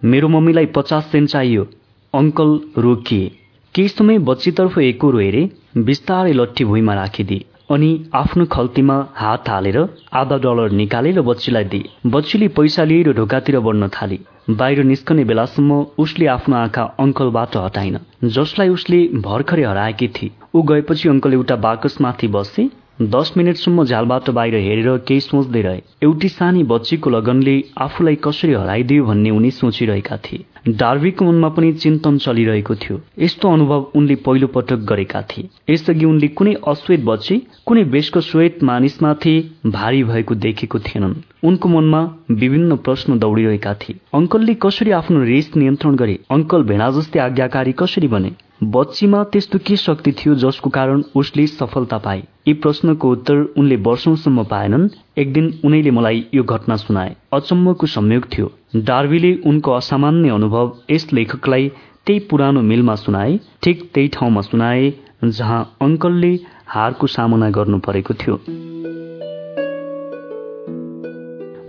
मेरो 0.02 0.28
मम्मीलाई 0.28 0.66
पचास 0.76 1.10
सेन्ट 1.12 1.30
चाहियो। 1.30 1.66
अङ्कल 2.14 2.60
रोकिए। 2.78 3.26
केही 3.74 3.88
समय 3.88 4.18
बच्चीतर्फ 4.28 4.78
एकरो 4.78 5.18
हेरे 5.18 5.42
बिस्तारै 5.88 6.32
लट्ठी 6.32 6.64
भुइँमा 6.64 6.94
राखिदिए। 6.94 7.44
अनि 7.70 7.90
आफ्नो 8.14 8.44
खल्तीमा 8.46 8.96
हात 9.14 9.48
हालेर 9.48 9.78
आधा 10.14 10.36
डलर 10.38 10.70
निकालेर 10.80 11.20
बच्चीलाई 11.28 11.64
दिए। 11.74 12.10
बच्चीले 12.10 12.48
पैसा 12.56 12.84
लिएर 12.84 13.12
ढोकातिर 13.12 13.58
बढ्न 13.60 13.88
थाली। 13.98 14.18
बाहिर 14.50 14.82
निस्कने 14.84 15.24
बेलासम्म 15.24 15.84
उसले 15.98 16.26
आफ्नो 16.32 16.56
आँखा 16.56 16.82
अङ्कलबाट 17.00 17.56
हटाइन 17.56 17.98
जसलाई 18.24 18.68
उसले 18.68 19.04
भर्खरै 19.28 19.64
हराएकी 19.64 20.08
थिए। 20.16 20.30
ऊ 20.54 20.62
गएपछि 20.62 21.08
अङ्कल 21.08 21.32
एउटा 21.32 21.56
बाकसमाथि 21.68 22.28
बसे 22.28 22.68
दस 23.02 23.32
मिनटसम्म 23.36 23.84
झ्यालबाट 23.84 24.28
बाहिर 24.30 24.54
हेरेर 24.54 24.96
केही 24.96 25.20
सोच्दै 25.20 25.60
रहे। 25.62 25.80
एउटी 26.02 26.28
सानी 26.28 26.62
बच्चीको 26.62 27.10
लगनले 27.10 27.56
आफूलाई 27.78 28.14
कसरी 28.24 28.52
हराइदियो 28.52 29.04
भन्ने 29.04 29.30
उनी 29.30 29.50
सोचिरहेका 29.50 30.16
थिए। 30.16 30.72
डार्वीको 30.72 31.24
मनमा 31.24 31.48
पनि 31.48 31.72
चिन्तन 31.72 32.18
चलिरहेको 32.18 32.74
थियो। 32.74 33.00
यस्तो 33.18 33.52
अनुभव 33.52 33.86
उनले 33.94 34.14
पहिलो 34.16 34.46
पटक 34.46 34.88
गरेका 34.88 35.22
थिए। 35.22 35.48
यसअघि 35.70 36.04
उनले 36.04 36.28
कुनै 36.28 36.54
अश्वेत 36.68 37.04
बच्ची 37.04 37.36
कुनै 37.66 37.84
बेसको 37.84 38.20
श्वेत 38.20 38.62
मानिसमाथि 38.64 39.34
भारी 39.66 40.04
भएको 40.04 40.34
देखेको 40.34 40.78
थिएनन्। 40.78 41.14
उनको 41.46 41.68
मनमा 41.68 42.00
विभिन्न 42.30 42.76
प्रश्न 42.76 43.18
दौडिरहेका 43.18 43.74
थिए। 43.74 43.98
अङ्कलले 44.14 44.54
कसरी 44.54 44.90
आफ्नो 44.90 45.22
रेस 45.22 45.50
नियन्त्रण 45.56 45.96
गरे? 45.96 46.18
अङ्कल 46.30 46.62
भेडा 46.62 46.90
जस्तै 46.90 47.18
आज्ञाकारी 47.18 47.72
कसरी 47.72 48.08
बने? 48.08 48.32
बच्चीमा 48.62 49.24
त्यस्तो 49.24 49.58
के 49.58 49.76
शक्ति 49.76 50.12
थियो 50.12 50.34
जसको 50.34 50.70
कारण 50.70 51.02
उसले 51.16 51.46
सफलता 51.46 51.98
पाए? 51.98 52.22
यी 52.48 52.54
प्रश्नको 52.54 53.10
उत्तर 53.10 53.54
उनले 53.58 53.76
वर्षौंसम्म 53.76 54.44
पाएनन्। 54.44 54.88
एक 55.18 55.32
दिन 55.32 55.60
उनैले 55.64 55.90
मलाई 55.90 56.26
यो 56.34 56.42
घटना 56.42 56.76
सुनाए। 56.76 57.16
अचम्मको 57.32 57.86
संयोग 57.86 58.24
थियो। 58.24 58.52
डार्वीले 58.76 59.34
उनको 59.46 59.72
असामान्य 59.72 60.28
अनुभव 60.28 60.72
यस 60.90 61.12
लेखकलाई 61.12 61.68
त्यही 62.06 62.18
पुरानो 62.20 62.60
मिलमा 62.62 62.94
सुनाए 62.94 63.40
ठिक 63.62 63.90
त्यही 63.94 64.08
ठाउँमा 64.08 64.40
सुनाए 64.40 64.94
जहाँ 65.24 65.76
अङ्कलले 65.82 66.38
हारको 66.68 67.06
सामना 67.06 67.50
गर्नु 67.50 67.78
परेको 67.78 68.14
थियो। 68.14 68.40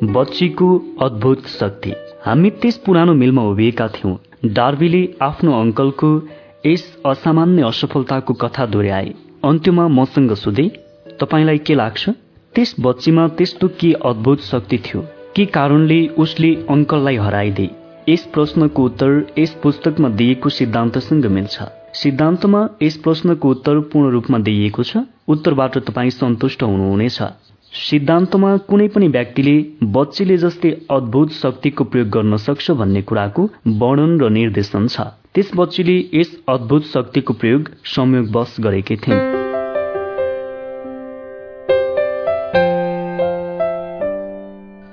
बच्चीको 0.04 0.98
अद्भुत 1.02 1.48
शक्ति। 1.48 1.94
हामी 2.26 2.50
त्यस 2.50 2.78
पुरानो 2.78 3.14
मिलमा 3.14 3.42
उभिएका 3.42 3.88
थियौं। 3.88 4.16
डार्वीले 4.54 5.16
आफ्नो 5.22 5.62
अङ्कलको 5.62 6.10
यस 6.66 6.98
असामान्य 7.06 7.62
असफलताको 7.62 8.34
कथा 8.34 8.66
दोहोऱ्याए। 8.66 9.14
अन्त्यमा 9.44 9.88
मसँग 9.88 10.34
सोधे 10.34 10.68
तपाईँलाई 11.22 11.58
के 11.58 11.76
लाग्छ? 11.76 12.10
त्यस 12.56 12.76
बच्चीमा 12.80 13.28
त्यस्तो 13.28 13.68
के 13.68 13.94
अद्भुत 13.94 14.42
शक्ति 14.42 14.78
थियो? 14.78 15.02
के 15.36 15.46
कारणले 15.46 16.08
उसले 16.08 16.56
अङ्कललाई 16.70 17.16
हराइदिए 17.16 17.70
यस 18.10 18.30
प्रश्नको 18.34 18.84
उत्तर 18.84 19.34
यस 19.40 19.58
पुस्तकमा 19.64 20.10
दिएको 20.10 20.50
सिद्धान्तसँग 20.50 21.26
मिल्छ। 21.26 21.62
सिद्धान्तमा 21.94 22.70
यस 22.84 22.98
प्रश्नको 22.98 23.50
उत्तर 23.50 23.80
पूर्ण 23.80 24.12
रूपमा 24.12 24.38
दिइएको 24.38 24.84
छ। 24.84 24.98
उत्तरबाट 25.28 25.78
तपाईँ 25.78 26.10
सन्तुष्ट 26.10 26.64
हुनुहुनेछ। 26.64 27.22
सिद्धान्तमा 27.74 28.50
कुनै 28.68 28.86
पनि 28.88 29.08
व्यक्तिले 29.08 29.52
बच्चीले 29.96 30.36
जस्तै 30.38 30.70
अद्भुत 30.92 31.32
शक्तिको 31.34 31.84
प्रयोग 31.84 32.10
गर्न 32.10 32.38
सक्छ 32.38 32.76
भन्ने 32.80 33.02
कुराको 33.02 33.44
वर्णन 33.82 34.18
र 34.22 34.30
निर्देशन 34.30 34.88
छ। 34.88 35.06
त्यस 35.34 35.52
बच्चीले 35.56 35.96
यस 36.14 36.32
अद्भुत 36.50 36.84
शक्तिको 36.88 37.34
प्रयोग 37.34 37.70
संयोगवश 37.86 38.56
गरेकी 38.60 38.96
थिइन्। 38.98 39.22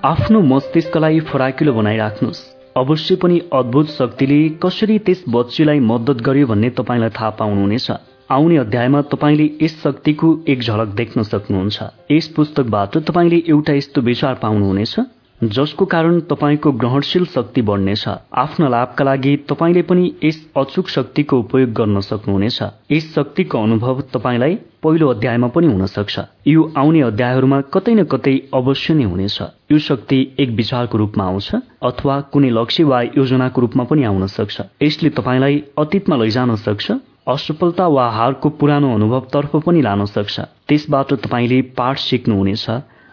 आफ्नो 0.04 0.40
मस्तिष्कलाई 0.54 1.20
फराकिलो 1.30 1.72
बनाइराख्नुहोस्। 1.72 2.46
अवश्य 2.76 3.16
पनि 3.16 3.40
अद्भुत 3.52 3.86
शक्तिले 3.90 4.40
कसरी 4.62 4.98
त्यस 4.98 5.24
बच्चीलाई 5.28 5.80
मद्दत 5.90 6.26
गर्यो 6.26 6.46
भन्ने 6.46 6.70
तपाईँलाई 6.78 7.16
थाहा 7.18 7.30
पाउनुहुनेछ। 7.40 7.90
आउने 8.30 8.56
अध्यायमा 8.56 9.00
तपाईँले 9.12 9.48
यस 9.62 9.72
शक्तिको 9.82 10.28
एक 10.48 10.60
झलक 10.62 10.94
देख्न 10.96 11.22
सक्नुहुन्छ। 11.22 11.82
यस 12.10 12.28
पुस्तकबाट 12.36 12.96
तपाईँले 13.08 13.42
एउटा 13.48 13.72
यस्तो 13.72 14.00
विचार 14.00 14.34
पाउनुहुनेछ 14.42 14.96
जसको 15.40 15.84
कारण 15.84 16.20
तपाईँको 16.30 16.70
ग्रहणशील 16.72 17.24
शक्ति 17.34 17.62
बढ्नेछ। 17.62 18.04
आफ्नो 18.32 18.68
लाभका 18.68 19.04
लागि 19.04 19.36
तपाईँले 19.48 19.82
पनि 19.82 20.12
यस 20.24 20.40
अचुक 20.56 20.88
शक्तिको 20.88 21.38
उपयोग 21.38 21.72
गर्न 21.72 22.00
सक्नुहुनेछ। 22.00 22.62
यस 22.92 23.12
शक्तिको 23.14 23.62
अनुभव 23.62 24.00
तपाईँलाई 24.14 24.54
पहिलो 24.82 25.08
अध्यायमा 25.08 25.48
पनि 25.48 25.66
हुन 25.66 25.86
सक्छ 25.86 26.20
यो 26.46 26.72
आउने 26.76 27.00
अध्यायहरूमा 27.02 27.60
कतै 27.74 27.94
न 27.94 28.04
कतै 28.08 28.38
अवश्य 28.54 28.94
नै 28.94 29.04
हुनेछ। 29.04 29.40
यो 29.72 29.78
शक्ति 29.78 30.26
एक 30.38 30.50
विचारको 30.56 30.98
रूपमा 30.98 31.24
आउँछ 31.24 31.54
अथवा 31.82 32.20
कुनै 32.32 32.50
लक्ष्य 32.50 32.84
वा 32.84 33.02
योजनाको 33.02 33.60
रूपमा 33.60 33.84
पनि 33.84 34.04
आउन 34.04 34.26
सक्छ। 34.32 34.60
यसले 34.82 35.10
तपाईँलाई 35.10 35.62
अतीतमा 35.78 36.16
लैजान 36.16 36.54
सक्छ 36.56 36.92
असफलता 37.26 37.86
वा 37.88 38.08
हारको 38.10 38.48
पुरानो 38.60 38.94
अनुभवतर्फ 38.94 39.56
पनि 39.66 39.82
लान 39.82 40.04
सक्छ। 40.06 40.40
त्यसबाट 40.68 41.12
तपाईँले 41.22 41.60
पाठ 41.76 41.98
सिक्नुहुनेछ 41.98 42.66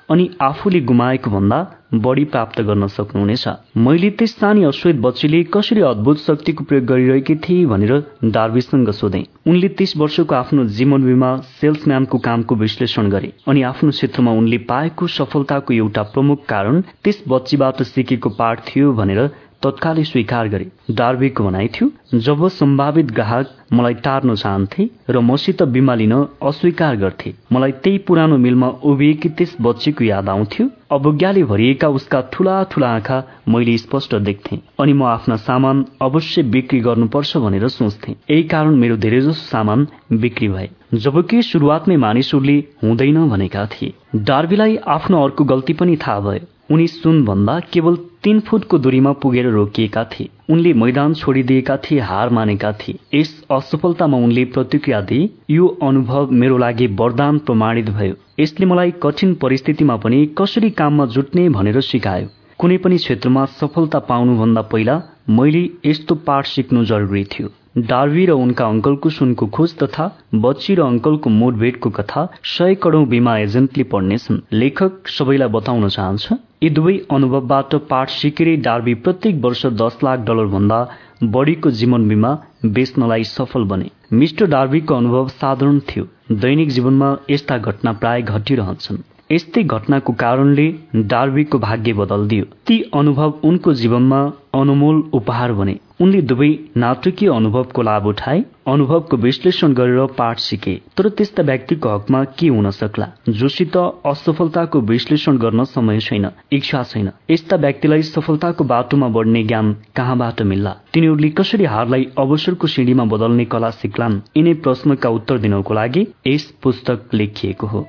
अनि 0.09 0.29
आफूले 0.41 0.79
गुमाएको 0.81 1.31
भन्दा 1.31 1.57
बढी 1.95 2.23
प्राप्त 2.25 2.61
गर्न 2.61 2.87
सक्नुहुनेछ। 2.87 3.47
मैले 3.77 4.09
त्यस 4.19 4.35
सानी 4.35 4.63
अश्वेत 4.63 4.95
बच्चीले 5.01 5.41
कसरी 5.53 5.81
अद्भुत 5.81 6.17
शक्तिको 6.19 6.63
प्रयोग 6.63 6.85
गरिरहेकी 6.85 7.35
थिए 7.35 7.65
भनेर 7.65 7.93
डार्विसँग 8.35 8.89
सोधे। 8.91 9.23
उनले 9.47 9.67
तीस 9.79 9.95
वर्षको 9.97 10.35
आफ्नो 10.35 10.63
जीवन 10.77 11.03
बिमा 11.03 11.29
सेल्सम्यानको 11.59 12.17
कामको 12.17 12.55
विश्लेषण 12.55 13.09
गरे 13.09 13.31
अनि 13.47 13.61
आफ्नो 13.63 13.91
क्षेत्रमा 13.91 14.31
उनले 14.31 14.57
पाएको 14.67 15.07
सफलताको 15.07 15.73
एउटा 15.73 16.03
प्रमुख 16.11 16.45
कारण 16.49 16.81
त्यस 17.03 17.23
बच्चीबाट 17.27 17.81
सिकेको 17.83 18.29
पाठ 18.39 18.67
थियो 18.67 18.91
भनेर 18.93 19.27
तत्कालै 19.63 20.03
स्वीकार 20.03 20.47
गरे। 20.47 20.67
डार्बीको 20.91 21.43
भनाइ 21.43 21.67
थियो 21.75 22.19
जब 22.19 22.47
सम्भावित 22.51 23.11
ग्राहक 23.11 23.57
मलाई 23.73 23.93
टार्न 24.05 24.35
चाहन्थे 24.35 24.87
र 25.09 25.19
मसित 25.21 25.61
बिमा 25.73 25.95
लिन 25.95 26.13
अस्वीकार 26.43 26.95
गर्थे 26.97 27.33
मलाई 27.51 27.71
त्यही 27.83 27.97
पुरानो 28.07 28.37
मिलमा 28.37 28.67
उभिएकी 28.83 29.29
त्यस 29.29 29.55
बच्चीको 29.61 30.03
याद 30.03 30.29
आउँथ्यो। 30.29 30.67
अवज्ञाले 30.91 31.43
भरिएका 31.43 31.87
उसका 31.89 32.21
ठूला 32.33 32.61
ठूला 32.71 32.87
आँखा 32.89 33.23
मैले 33.47 33.77
स्पष्ट 33.77 34.15
देख्थे 34.27 34.59
अनि 34.79 34.93
म 34.93 35.03
आफ्ना 35.05 35.35
सामान 35.39 35.85
अवश्य 36.01 36.43
बिक्री 36.51 36.79
गर्नुपर्छ 36.79 37.37
भनेर 37.37 37.67
सोच्थे। 37.69 38.11
यही 38.11 38.43
कारण 38.43 38.75
मेरो 38.75 38.97
धेरैजसो 38.97 39.33
सामान 39.33 39.87
बिक्री 40.13 40.47
भए। 40.47 40.69
जबकि 40.93 41.41
सुरुवातमै 41.43 41.97
मानिसहरूले 41.97 42.57
हुँदैन 42.83 43.27
भनेका 43.29 43.65
थिए। 43.65 43.93
डार्बीलाई 44.15 44.75
आफ्नो 44.87 45.23
अर्को 45.23 45.43
गल्ती 45.45 45.73
पनि 45.73 45.95
थाहा 45.97 46.19
भयो। 46.19 46.47
उनी 46.69 46.87
सुनभन्दा 46.87 47.59
केवल 47.59 47.95
तीन 48.23 48.39
फुटको 48.39 48.77
दूरीमा 48.77 49.11
पुगेर 49.11 49.47
रोकिएका 49.49 50.03
थिए। 50.03 50.29
उनले 50.49 50.73
मैदान 50.73 51.13
छोडिदिएका 51.13 51.77
थिए 51.77 51.99
हार 51.99 52.29
मानेका 52.29 52.71
थिए। 52.71 53.19
यस 53.19 53.43
असफलतामा 53.51 54.17
उनले 54.17 54.45
प्रतिक्रिया 54.45 55.01
दिए 55.01 55.29
यो 55.49 55.67
अनुभव 55.83 56.31
मेरो 56.31 56.57
लागि 56.57 56.87
वरदान 56.87 57.37
प्रमाणित 57.37 57.89
भयो। 57.89 58.15
यसले 58.39 58.65
मलाई 58.65 58.91
कठिन 59.03 59.33
परिस्थितिमा 59.33 59.95
पनि 59.95 60.25
कसरी 60.37 60.69
काममा 60.69 61.05
जुट्ने 61.05 61.49
भनेर 61.49 61.81
सिकायो। 61.81 62.27
कुनै 62.59 62.77
पनि 62.77 62.97
क्षेत्रमा 62.97 63.45
सफलता 63.59 63.99
पाउनुभन्दा 63.99 64.61
पहिला 64.61 65.01
मैले 65.27 65.69
यस्तो 65.85 66.15
पाठ 66.27 66.45
सिक्नु 66.47 66.83
जरुरी 66.85 67.23
थियो। 67.23 67.49
डार्वी 67.77 68.25
र 68.25 68.31
उनका 68.35 68.65
अङ्कलको 68.67 69.09
सुनको 69.09 69.47
खोज 69.47 69.75
तथा 69.77 70.05
बच्ची 70.35 70.75
र 70.75 70.81
अङ्कलको 70.83 71.29
मोडभेटको 71.29 71.89
कथा 71.89 72.23
सय 72.43 72.75
करोड 72.75 73.07
बिमा 73.09 73.37
एजेन्टले 73.37 73.83
पढ्नेछन्। 73.91 74.41
लेखक 74.53 75.07
सबैलाई 75.07 75.49
बताउन 75.49 75.87
चाहन्छ 75.89 76.33
यी 76.63 76.69
दुवै 76.69 76.97
अनुभवबाट 77.11 77.75
पाठ 77.89 78.09
सिकेरै 78.11 78.55
डार्बी 78.67 78.93
प्रत्येक 79.05 79.39
वर्ष 79.45 79.65
दस 79.81 79.97
लाख 80.03 80.19
डलर 80.27 80.45
भन्दा 80.55 80.79
बढीको 81.23 81.71
जीवन 81.79 82.07
बिमा 82.09 82.31
बेच्नलाई 82.65 83.23
सफल 83.23 83.63
बने। 83.63 83.89
मिस्टर 84.13 84.45
डार्बीको 84.47 84.95
अनुभव 84.95 85.27
साधारण 85.37 85.79
थियो। 85.89 86.07
दैनिक 86.31 86.69
जीवनमा 86.69 87.09
यस्ता 87.29 87.57
घटना 87.57 87.91
प्राय 87.93 88.21
घटिरहन्छन्। 88.21 88.97
यस्तै 89.31 89.61
घटनाको 89.63 90.13
कारणले 90.13 90.63
डार्बीको 91.11 91.57
भाग्य 91.59 91.93
बदलिदियो। 91.93 92.45
ती 92.67 92.75
अनुभव 92.93 93.33
उनको 93.43 93.73
जीवनमा 93.73 94.19
अनमोल 94.53 94.97
उपहार 95.13 95.51
बने। 95.53 95.75
उनले 96.01 96.21
दुवै 96.21 96.49
नाटकीय 96.77 97.29
अनुभवको 97.29 97.81
लाभ 97.81 98.05
उठाए 98.07 98.43
अनुभवको 98.67 99.17
विश्लेषण 99.17 99.73
गरेर 99.73 100.05
पाठ 100.17 100.39
सिके। 100.39 100.73
तर 100.97 101.09
त्यस्ता 101.09 101.43
व्यक्तिको 101.43 101.89
हकमा 101.89 102.23
के 102.23 102.47
हुन 102.47 102.69
सक्ला? 102.71 103.07
जोसित 103.29 103.77
असफलताको 103.77 104.81
विश्लेषण 104.81 105.37
गर्न 105.37 105.63
समय 105.63 105.99
छैन 105.99 106.27
इच्छा 106.51 106.83
छैन। 106.83 107.09
यस्ता 107.31 107.55
व्यक्तिलाई 107.57 108.01
सफलताको 108.01 108.63
बाटोमा 108.63 109.07
बढ्ने 109.07 109.43
ज्ञान 109.43 109.75
कहाँबाट 109.95 110.41
मिल्ला? 110.41 110.75
तिनीहरूले 110.93 111.29
कसरी 111.29 111.65
हारलाई 111.65 112.07
अवसरको 112.17 112.67
सिँढीमा 112.67 113.05
बदल्ने 113.05 113.45
कला 113.45 113.69
सिक्लान्? 113.79 114.19
यिनै 114.37 114.53
प्रश्नका 114.53 115.09
उत्तर 115.09 115.37
दिनको 115.37 115.73
लागि 115.73 116.07
यस 116.27 116.51
पुस्तक 116.63 117.09
लेखिएको 117.13 117.67
हो। 117.67 117.87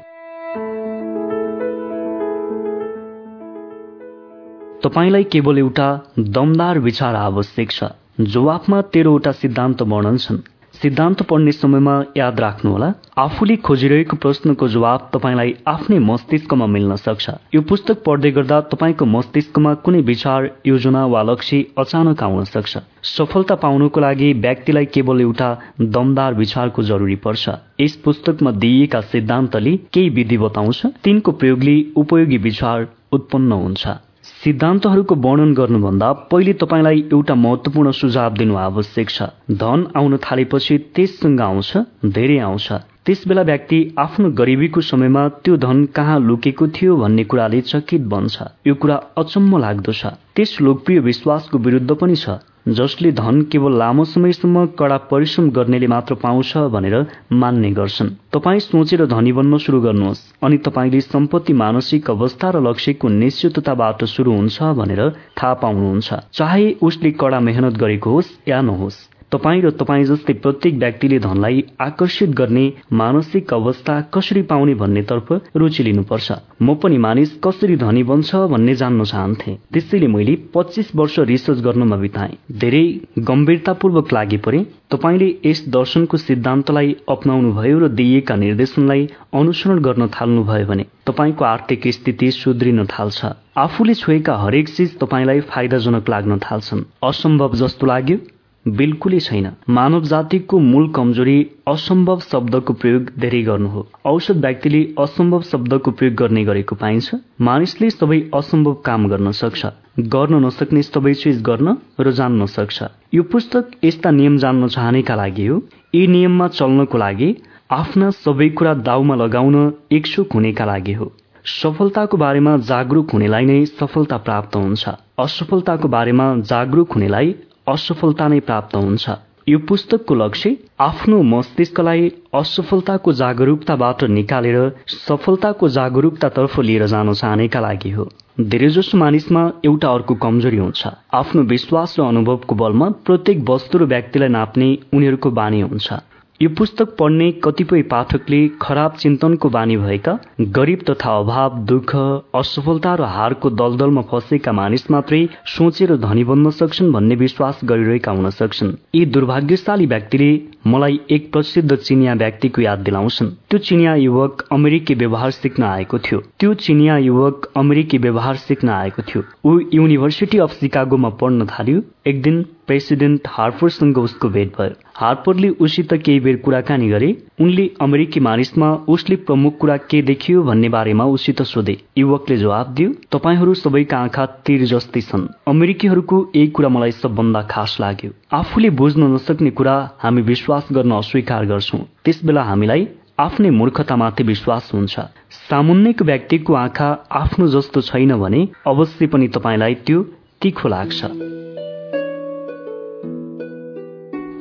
तपाईँलाई 4.84 5.24
केवल 5.32 5.58
एउटा 5.58 5.88
दमदार 6.18 6.78
विचार 6.78 7.14
आवश्यक 7.14 7.70
छ 7.70 7.84
जवाफमा 8.20 8.80
तेह्रवटा 8.94 9.32
सिद्धान्त 9.32 9.82
वर्णन 9.82 10.16
छन्। 10.16 10.38
सिद्धान्त 10.74 11.22
पढ्ने 11.22 11.52
समयमा 11.52 11.94
याद 12.16 12.40
राख्नुहोला 12.40 12.88
आफूले 13.18 13.56
खोजिरहेको 13.62 14.16
प्रश्नको 14.16 14.68
जवाब 14.68 15.08
तपाईँलाई 15.14 15.54
आफ्नै 15.66 15.98
मस्तिष्कमा 16.00 16.66
मिल्न 16.66 16.96
सक्छ। 16.96 17.30
यो 17.54 17.60
पुस्तक 17.70 18.02
पढ्दै 18.06 18.30
गर्दा 18.32 18.60
तपाईँको 18.74 19.04
मस्तिष्कमा 19.06 19.74
कुनै 19.84 20.00
विचार 20.02 20.50
योजना 20.66 21.06
वा 21.06 21.22
लक्ष्य 21.22 21.64
अचानक 21.78 22.22
आउन 22.22 22.44
सक्छ। 22.50 22.78
सफलता 23.14 23.54
पाउनको 23.62 24.00
लागि 24.00 24.32
व्यक्तिलाई 24.42 24.86
केवल 24.94 25.20
एउटा 25.20 25.56
दमदार 25.80 26.34
विचारको 26.34 26.82
जरुरी 26.82 27.16
पर्छ। 27.22 27.58
यस 27.80 27.96
पुस्तकमा 28.04 28.50
दिइएका 28.62 29.00
सिद्धान्तले 29.10 29.76
केही 29.92 30.08
विधि 30.10 30.38
बताउँछ। 30.38 30.86
तिनको 31.04 31.32
प्रयोगले 31.32 31.82
उपयोगी 31.96 32.38
विचार 32.48 32.88
उत्पन्न 33.12 33.52
हुन्छ। 33.64 34.00
सिद्धान्तहरूको 34.44 35.14
वर्णन 35.24 35.52
गर्नुभन्दा 35.54 36.06
पहिले 36.30 36.52
तपाईँलाई 36.60 37.00
एउटा 37.12 37.34
महत्वपूर्ण 37.34 37.90
सुझाव 37.90 38.32
दिनु 38.34 38.54
आवश्यक 38.58 39.10
छ। 39.10 39.22
धन 39.54 39.86
आउन 39.96 40.16
थालेपछि 40.18 40.78
त्यससँग 40.94 41.40
आउँछ 41.40 41.70
धेरै 42.16 42.38
आउँछ। 42.38 42.66
त्यस 43.06 43.22
बेला 43.28 43.42
व्यक्ति 43.42 43.78
आफ्नो 43.98 44.30
गरिबीको 44.34 44.80
समयमा 44.80 45.22
त्यो 45.44 45.56
धन 45.62 45.84
कहाँ 45.94 46.18
लुकेको 46.20 46.66
थियो 46.74 46.96
भन्ने 46.96 47.24
कुराले 47.24 47.60
चकित 47.70 48.02
बन्छ। 48.10 48.42
यो 48.66 48.74
कुरा 48.74 48.96
अचम्म 49.18 49.58
लाग्दो 49.58 49.92
छ। 49.92 50.18
त्यस 50.34 50.58
लोकप्रिय 50.60 50.98
विश्वासको 50.98 51.58
विरुद्ध 51.58 51.90
पनि 51.94 52.16
छ। 52.16 52.42
जसले 52.66 53.10
धन 53.12 53.40
केवल 53.42 53.78
लामो 53.78 54.04
समयसम्म 54.04 54.64
कडा 54.78 54.96
परिश्रम 55.10 55.48
गर्नेले 55.50 55.86
मात्र 55.86 56.14
पाउँछ 56.14 56.56
भनेर 56.72 56.94
मान्ने 57.32 57.70
गर्छन्। 57.70 58.10
तपाईँ 58.32 58.60
सोचेर 58.60 59.04
धनी 59.06 59.32
बन्न 59.32 59.58
सुरु 59.58 59.80
गर्नुहोस् 59.80 60.20
अनि 60.42 60.58
तपाईँले 60.58 61.00
सम्पत्ति 61.00 61.52
मानसिक 61.52 62.10
अवस्था 62.10 62.50
र 62.50 62.60
लक्ष्यको 62.62 63.08
निश्चितताबाट 63.08 64.04
सुरु 64.04 64.32
हुन्छ 64.32 64.62
भनेर 64.78 65.08
थाहा 65.10 65.54
पाउनुहुन्छ। 65.54 66.14
चाहे 66.32 66.70
उसले 66.82 67.10
कडा 67.10 67.40
मेहनत 67.40 67.78
गरेको 67.78 68.10
होस् 68.10 68.36
या 68.48 68.60
नहोस्। 68.62 69.11
तपाईँ 69.32 69.60
र 69.62 69.70
तपाईँ 69.80 70.04
जस्तै 70.04 70.32
प्रत्येक 70.44 70.74
व्यक्तिले 70.78 71.18
धनलाई 71.18 71.62
आकर्षित 71.80 72.30
गर्ने 72.36 72.64
मानसिक 72.92 73.52
अवस्था 73.54 74.00
कसरी 74.14 74.42
पाउने 74.50 74.74
भन्नेतर्फ 74.74 75.32
रुचि 75.56 75.82
लिनुपर्छ। 75.82 76.32
म 76.62 76.74
पनि 76.82 76.98
मानिस 76.98 77.30
कसरी 77.44 77.76
धनी 77.76 78.02
बन्छ 78.02 78.34
भन्ने 78.52 78.74
जान्न 78.74 79.04
चाहन्थे। 79.04 79.56
त्यसैले 79.72 80.06
मैले 80.06 80.34
पच्चिस 80.54 80.94
वर्ष 80.96 81.18
रिसर्च 81.32 81.60
गर्नमा 81.64 81.96
बिताएँ। 81.96 82.36
धेरै 82.60 82.84
गम्भीरतापूर्वक 83.30 84.12
लागि 84.12 84.36
परे 84.44 84.60
तपाईँले 84.90 85.28
यस 85.46 85.64
दर्शनको 85.68 86.16
सिद्धान्तलाई 86.18 86.96
अप्नाउनु 87.08 87.52
भयो 87.52 87.78
र 87.78 87.88
दिइएका 87.88 88.36
निर्देशनलाई 88.36 89.08
अनुसरण 89.34 89.78
गर्न 89.80 90.06
थाल्नुभयो 90.16 90.66
भने 90.66 90.84
तपाईँको 91.06 91.44
आर्थिक 91.44 91.88
स्थिति 91.88 92.30
सुध्रिन 92.32 92.84
थाल्छ। 92.86 93.32
आफूले 93.58 93.94
छोएका 93.94 94.36
हरेक 94.36 94.68
चिज 94.68 94.98
तपाईँलाई 94.98 95.40
फाइदाजनक 95.48 96.08
लाग्न 96.08 96.38
थाल्छन्। 96.44 96.84
असम्भव 97.04 97.54
जस्तो 97.62 97.86
लाग्यो। 97.86 98.18
बिल्कुलै 98.66 99.18
छैन। 99.18 99.46
मानव 99.68 100.04
जातिको 100.04 100.58
मूल 100.58 100.86
कमजोरी 100.94 101.38
असम्भव 101.68 102.20
शब्दको 102.20 102.72
प्रयोग 102.72 103.08
धेरै 103.18 103.42
गर्नु 103.42 103.68
हो। 103.68 103.80
औषध 104.06 104.36
व्यक्तिले 104.38 104.82
असम्भव 104.98 105.42
शब्दको 105.42 105.90
प्रयोग 105.90 106.14
गर्ने 106.14 106.44
गरेको 106.44 106.76
पाइन्छ। 106.76 107.14
मानिसले 107.40 107.90
सबै 107.90 108.20
असम्भव 108.34 108.74
काम 108.84 109.08
गर्न 109.08 109.30
सक्छ। 109.32 109.66
गर्न 110.14 110.44
नसक्ने 110.44 110.82
सबै 110.82 111.14
चिज 111.14 111.42
गर्न 111.42 111.76
र 112.00 112.12
जान्न 112.12 112.46
सक्छ 112.46 112.82
यो 113.14 113.22
पुस्तक 113.32 113.84
यस्ता 113.84 114.10
नियम 114.10 114.36
जान्न 114.38 114.68
चाहनेका 114.68 115.14
लागि 115.14 115.46
हो। 115.46 115.60
यी 115.94 116.06
नियममा 116.06 116.48
चल्नको 116.48 116.98
लागि 116.98 117.34
आफ्ना 117.70 118.10
सबै 118.22 118.48
कुरा 118.48 118.74
दाउमा 118.86 119.14
लगाउन 119.16 119.56
इच्छुक 119.90 120.32
हुनेका 120.34 120.64
लागि 120.64 120.92
हो। 120.92 121.12
सफलताको 121.44 122.16
बारेमा 122.16 122.56
जागरूक 122.68 123.12
हुनेलाई 123.12 123.44
नै 123.46 123.64
सफलता 123.68 124.16
प्राप्त 124.26 124.56
हुन्छ। 124.56 124.88
असफलताको 125.18 125.88
बारेमा 125.88 126.26
जागरूक 126.50 126.92
हुनेलाई 126.94 127.34
असफलता 127.68 128.28
नै 128.28 128.40
प्राप्त 128.40 128.76
हुन्छ। 128.76 129.10
यो 129.48 129.58
पुस्तकको 129.58 130.14
लक्ष्य 130.14 130.50
आफ्नो 130.80 131.22
मस्तिष्कलाई 131.22 132.10
असफलताको 132.34 133.12
जागरूकताबाट 133.12 134.04
निकालेर 134.18 134.58
सफलताको 134.88 135.68
जागरूकतातर्फ 135.68 136.58
लिएर 136.60 136.86
जान 136.86 137.12
चाहनेका 137.12 137.60
लागि 137.60 137.90
हो। 137.90 138.08
धेरैजसो 138.40 138.98
मानिसमा 138.98 139.42
एउटा 139.64 139.88
अर्को 139.88 140.14
कमजोरी 140.14 140.56
हुन्छ। 140.56 140.82
आफ्नो 141.12 141.42
विश्वास 141.42 141.96
र 141.98 142.02
अनुभवको 142.02 142.54
बलमा 142.54 142.88
प्रत्येक 143.06 143.38
वस्तु 143.50 143.78
र 143.78 143.84
व्यक्तिलाई 143.84 144.28
नाप्ने 144.28 144.68
उनीहरूको 144.94 145.30
बानी 145.30 145.60
हुन्छ। 145.60 145.92
यो 146.40 146.48
पुस्तक 146.48 146.94
पढ्ने 146.98 147.30
कतिपय 147.44 147.82
पाठकले 147.82 148.38
खराब 148.62 148.92
चिन्तनको 148.92 149.48
बानी 149.48 149.76
भएका 149.76 150.12
गरिब 150.40 150.80
तथा 150.90 151.10
अभाव 151.18 151.58
दुःख 151.64 151.94
असफलता 152.34 152.94
र 152.94 153.02
हारको 153.06 153.50
दलदलमा 153.50 154.02
फँसेका 154.10 154.52
मानिस 154.52 154.90
मात्रै 154.90 155.20
सोचेर 155.46 155.96
धनी 155.96 156.24
बन्न 156.24 156.50
सक्छन् 156.50 156.92
भन्ने 156.92 157.14
विश्वास 157.14 157.60
गरिरहेका 157.64 158.12
हुन 158.12 158.30
सक्छन्। 158.30 158.72
यी 158.94 159.04
दुर्भाग्यशाली 159.06 159.86
व्यक्तिले 159.86 160.30
मलाई 160.66 160.98
एक 161.10 161.32
प्रसिद्ध 161.32 161.76
चिनिया 161.76 162.14
व्यक्तिको 162.14 162.62
याद 162.62 162.78
दिलाउँछन्। 162.78 163.30
त्यो 163.50 163.58
चिनिया 163.68 163.94
युवक 163.96 164.44
अमेरिकी 164.52 164.94
व्यवहार 164.94 165.30
सिक्न 165.30 165.62
आएको 165.62 165.98
थियो। 165.98 166.20
त्यो 166.40 166.54
चिनिया 166.64 166.96
युवक 166.96 167.48
अमेरिकी 167.56 167.98
व्यवहार 167.98 168.36
सिक्न 168.48 168.68
आएको 168.68 169.02
थियो। 169.02 169.22
ऊ 169.44 169.58
युनिभर्सिटी 169.74 170.38
अफ 170.38 170.58
सिकागोमा 170.60 171.08
पढ्न 171.22 171.46
थाल्यो। 171.46 171.82
एक 172.06 172.22
दिन 172.22 172.44
प्रेसिडेन्ट 172.72 173.28
हार्परसँग 173.28 173.98
उसको 173.98 174.28
भेट 174.28 174.52
भयो 174.58 174.74
हार्परले 174.96 175.48
उसित 175.60 175.92
केही 175.94 176.20
बेर 176.20 176.36
कुराकानी 176.36 176.88
गरे। 176.88 177.08
उनले 177.40 177.68
अमेरिकी 177.80 178.20
मानिसमा 178.20 178.68
उसले 178.88 179.16
प्रमुख 179.28 179.56
कुरा 179.58 179.76
के 179.90 180.00
देखियो 180.02 180.42
भन्ने 180.42 180.68
बारेमा 180.68 181.04
उसित 181.06 181.42
सोधे। 181.42 181.76
युवकले 181.98 182.36
जवाब 182.36 182.72
दियो 182.74 182.92
तपाईँहरू 183.12 183.54
सबैका 183.54 183.98
आँखा 183.98 184.24
तिर 184.46 184.64
जस्तै 184.64 185.00
छन्। 185.00 185.26
अमेरिकीहरूको 185.48 186.22
यही 186.36 186.48
कुरा 186.48 186.68
मलाई 186.68 186.92
सबभन्दा 186.92 187.42
खास 187.50 187.76
लाग्यो। 187.80 188.10
आफूले 188.32 188.70
बुझ्न 188.80 189.12
नसक्ने 189.14 189.50
कुरा 189.50 189.76
हामी 189.98 190.22
विश्वास 190.22 190.68
गर्न 190.72 190.92
अस्वीकार 190.92 191.44
गर्छौं। 191.44 191.80
त्यसबेला 192.04 192.42
हामीलाई 192.42 192.88
आफ्नै 193.20 193.50
मूर्खतामाथि 193.50 194.22
विश्वास 194.24 194.70
हुन्छ। 194.74 195.00
सामुन्नेको 195.42 196.04
व्यक्तिको 196.04 196.54
आँखा 196.56 196.88
आफ्नो 197.20 197.48
जस्तो 197.48 197.80
छैन 197.82 198.16
भने 198.16 198.48
अवश्य 198.66 199.06
पनि 199.06 199.28
तपाईँलाई 199.28 199.74
त्यो 199.86 200.02
तिखो 200.42 200.68
लाग्छ। 200.68 201.51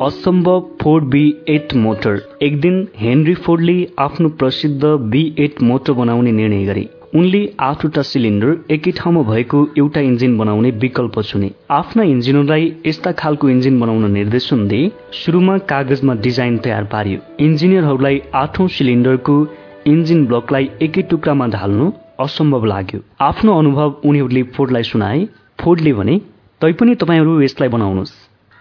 असम्भव 0.02 0.60
फोर्ड 0.82 1.04
बी 1.06 1.22
एट 1.48 1.74
मोटर। 1.76 2.18
एक 2.42 2.60
दिन 2.62 2.78
हेनरी 2.98 3.34
फोर्डले 3.38 3.74
आफ्नो 4.00 4.30
प्रसिद्ध 4.38 4.86
बी 5.12 5.22
एट 5.40 5.62
मोटर 5.62 5.94
बनाउने 5.94 6.32
निर्णय 6.32 6.64
गरे। 6.66 6.86
उनले 7.16 7.42
आठवटा 7.60 8.02
सिलिन्डर 8.02 8.56
एकै 8.72 8.92
ठाउँमा 8.92 9.22
भएको 9.24 9.60
एउटा 9.78 10.02
इन्जिन 10.02 10.38
बनाउने 10.38 10.72
विकल्प 10.84 11.20
चुने। 11.22 11.52
आफ्ना 11.72 12.04
इन्जिनहरूलाई 12.14 12.72
यस्ता 12.88 13.12
खालको 13.12 13.50
इन्जिन 13.50 13.80
बनाउन 13.80 14.12
निर्देशन 14.12 14.68
दिए 14.68 14.92
सुरुमा 15.14 15.58
कागजमा 15.70 16.14
डिजाइन 16.24 16.58
तयार 16.66 16.84
पारियो। 16.94 17.20
इन्जिनियरहरूलाई 17.46 18.22
आठौं 18.34 18.68
सिलिन्डरको 18.78 19.38
इन्जिन 19.94 20.26
ब्लकलाई 20.26 20.70
एकै 20.82 21.02
टुक्रामा 21.12 21.48
ढाल्नु 21.58 21.92
असम्भव 22.20 22.66
लाग्यो। 22.74 23.00
आफ्नो 23.22 23.60
अनुभव 23.60 24.02
उनीहरूले 24.06 24.44
फोर्डलाई 24.58 24.84
सुनाए। 24.92 25.26
फोर्डले 25.62 25.94
भने 25.94 26.20
तैपनि 26.62 26.96
तपाईँहरू 26.96 27.40
यसलाई 27.42 27.70
बनाउनुहोस्। 27.70 28.14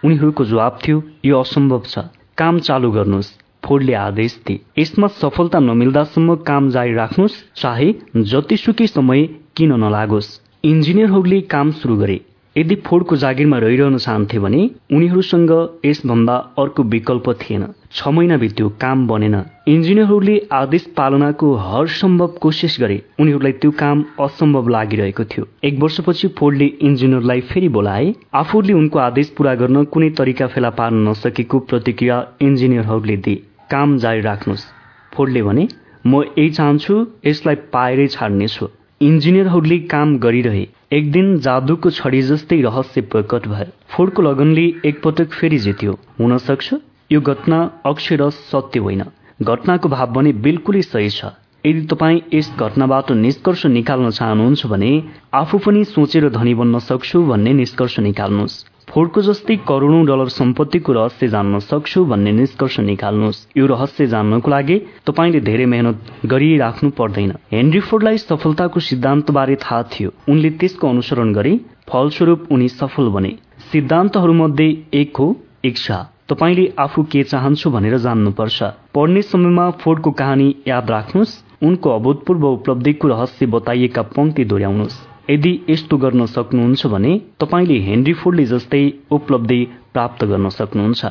उनीहरूको 0.05 0.45
जवाब 0.45 0.79
थियो 0.83 1.03
यो 1.25 1.41
असम्भव 1.41 1.83
छ। 1.87 1.99
काम 2.39 2.59
चालु 2.59 2.91
गर्नुहोस्। 2.91 3.31
फोर्डले 3.65 3.95
आदेश 3.95 4.41
दिए। 4.47 4.61
यसमा 4.79 5.07
सफलता 5.07 5.59
नमिल्दासम्म 5.59 6.35
काम 6.49 6.71
जारी 6.71 6.93
राख्नुहोस् 6.95 7.43
चाहे 7.57 7.89
जतिसुकै 8.17 8.87
समय 8.87 9.29
किन 9.57 9.73
नलागोस्। 9.85 10.29
इन्जिनियरहरूले 10.65 11.41
काम 11.41 11.71
सुरु 11.71 11.97
गरे। 11.97 12.21
यदि 12.57 12.75
फोर्डको 12.87 13.17
जागिरमा 13.17 13.59
रहिरहन 13.59 13.97
चाहन्थे 13.97 14.39
भने 14.39 14.63
उनीहरूसँग 14.93 15.53
यसभन्दा 15.85 16.37
अर्को 16.59 16.83
विकल्प 16.83 17.29
थिएन। 17.41 17.65
छ 17.93 18.09
महिना 18.09 18.37
बित्यो 18.37 18.69
काम 18.81 19.07
बनेन। 19.07 19.35
इन्जिनियरहरूले 19.69 20.35
आदेश 20.53 20.83
पालनाको 20.97 21.55
हर 21.55 21.87
सम्भव 21.91 22.27
कोसिस 22.41 22.77
गरे। 22.81 23.03
उनीहरूलाई 23.21 23.53
त्यो 23.53 23.71
काम 23.71 24.05
असम्भव 24.21 24.69
लागिरहेको 24.69 25.25
थियो। 25.25 25.45
एक 25.65 25.79
वर्षपछि 25.79 26.29
फोर्डले 26.39 26.65
इन्जिनियरलाई 26.65 27.41
फेरि 27.41 27.69
बोलाए। 27.69 28.15
आफूले 28.35 28.73
उनको 28.73 28.99
आदेश 28.99 29.29
पूरा 29.37 29.55
गर्न 29.55 29.85
कुनै 29.85 30.11
तरिका 30.11 30.47
फेला 30.47 30.71
पार्न 30.71 31.09
नसकेको 31.09 31.59
प्रतिक्रिया 31.59 32.17
इन्जिनियरहरूले 32.41 33.17
दिए। 33.17 33.43
काम 33.71 33.97
जारी 33.99 34.21
राख्नुहोस्। 34.21 34.65
फोर्डले 35.13 35.43
भने 35.43 35.69
म 36.07 36.23
यही 36.39 36.51
चाहन्छु 36.51 36.95
यसलाई 37.27 37.55
पाएरै 37.75 38.07
छाड्नेछु। 38.07 38.69
इन्जिनियरहरूले 39.01 39.79
काम 39.91 40.17
गरिरहे। 40.19 40.67
एक 40.93 41.11
दिन 41.13 41.39
जादुको 41.39 41.91
छडी 41.91 42.23
जस्तै 42.23 42.61
रहस्य 42.63 43.01
प्रकट 43.11 43.49
भयो। 43.49 43.73
फोर्डको 43.91 44.23
लगनले 44.23 44.67
एकपटक 44.85 45.29
फेरि 45.33 45.59
जित्यो। 45.59 45.99
हुन 46.21 46.39
सक्छ? 46.39 46.75
यो 47.13 47.21
घटना 47.21 47.59
अक्षर 47.87 48.29
सत्य 48.31 48.81
होइन। 48.81 49.03
घटनाको 49.43 49.89
भाव 49.89 50.13
भने 50.13 50.33
बिल्कुलै 50.33 50.83
सही 50.83 51.11
छ। 51.11 51.25
यदि 51.65 51.87
तपाईँ 51.87 52.21
यस 52.35 52.51
घटनाबाट 52.59 53.11
निष्कर्ष 53.13 53.67
निकाल्न 53.67 54.11
चाहनुहुन्छ 54.11 54.67
भने 54.67 54.91
आफू 55.35 55.59
पनि 55.59 55.85
सोचेर 55.85 56.29
धनी 56.31 56.55
बन्न 56.55 56.79
सक्छु 56.79 57.23
भन्ने 57.23 57.53
निष्कर्ष 57.53 57.99
निकाल्नुहोस्। 58.01 58.65
फोर्डको 58.89 59.23
जस्तै 59.23 59.57
करोडौं 59.69 60.05
डलर 60.07 60.29
सम्पत्तिको 60.29 60.93
रहस्य 60.93 61.29
जान्न 61.29 61.59
सक्छु 61.59 62.05
भन्ने 62.05 62.33
निष्कर्ष 62.33 62.79
निकाल्नुहोस्। 62.81 63.47
यो 63.57 63.67
रहस्य 63.67 64.07
जान्नको 64.07 64.51
लागि 64.51 64.77
तपाईँले 65.07 65.41
धेरै 65.41 65.67
मेहनत 65.67 65.99
गरिराख्नु 66.27 66.91
पर्दैन। 66.91 67.33
हेनरी 67.53 67.81
फोर्डलाई 67.81 68.19
सफलताको 68.19 68.81
सिद्धान्तबारे 68.81 69.57
थाहा 69.57 69.83
थियो। 69.93 70.11
उनले 70.29 70.51
त्यसको 70.51 70.89
अनुसरण 70.89 71.33
गरे 71.33 71.53
फलस्वरूप 71.91 72.47
उनी 72.51 72.69
सफल 72.71 73.09
बने। 73.09 73.37
सिद्धान्तहरूमध्ये 73.73 74.69
एक 74.95 75.17
हो 75.17 75.29
इच्छा। 75.65 75.99
तपाईँले 76.31 76.65
आफू 76.79 77.03
के 77.03 77.23
चाहन्छु 77.23 77.71
भनेर 77.71 77.97
जान्नुपर्छ। 77.99 78.63
पढ्ने 78.95 79.23
समयमा 79.23 79.71
फोर्डको 79.79 80.11
कहानी 80.11 80.55
याद 80.69 80.91
राख्नुहोस्। 80.91 81.33
उनको 81.63 81.91
अभूतपूर्व 81.91 82.47
उपलब्धिको 82.47 83.09
रहस्य 83.09 83.47
बताइएका 83.47 84.03
पंक्ति 84.15 84.45
दोहोऱ्याउनुहोस्। 84.45 85.01
यदि 85.31 85.53
यस्तो 85.71 85.97
गर्न 85.97 86.27
सक्नुहुन्छ 86.27 86.87
भने 86.87 87.13
तपाईँले 87.41 87.79
हेनरी 87.81 88.13
फोर्डले 88.13 88.45
जस्तै 88.45 88.83
उपलब्धि 89.11 89.61
प्राप्त 89.93 90.25
गर्न 90.25 90.49
सक्नुहुन्छ। 90.49 91.05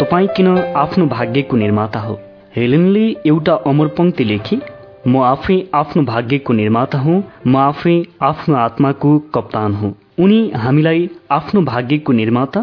तपाईँ 0.00 0.28
किन 0.36 0.48
आफ्नो 0.76 1.06
भाग्यको 1.06 1.56
निर्माता 1.56 2.00
हो? 2.00 2.18
हेलेनले 2.56 3.06
एउटा 3.26 3.54
अमर 3.66 3.88
पंक्ति 3.94 4.24
लेखी 4.24 4.60
म 5.06 5.22
आफै 5.24 5.62
आफ्नो 5.74 6.02
भाग्यको 6.04 6.52
निर्माता 6.52 6.98
हुँ 6.98 7.22
म 7.46 7.56
आफै 7.56 8.02
आफ्नो 8.22 8.56
आत्माको 8.56 9.18
कप्तान 9.34 9.74
हुँ। 9.74 9.94
उनी 10.20 10.38
हामीलाई 10.56 11.08
आफ्नो 11.32 11.60
भाग्यको 11.64 12.12
निर्माता 12.12 12.60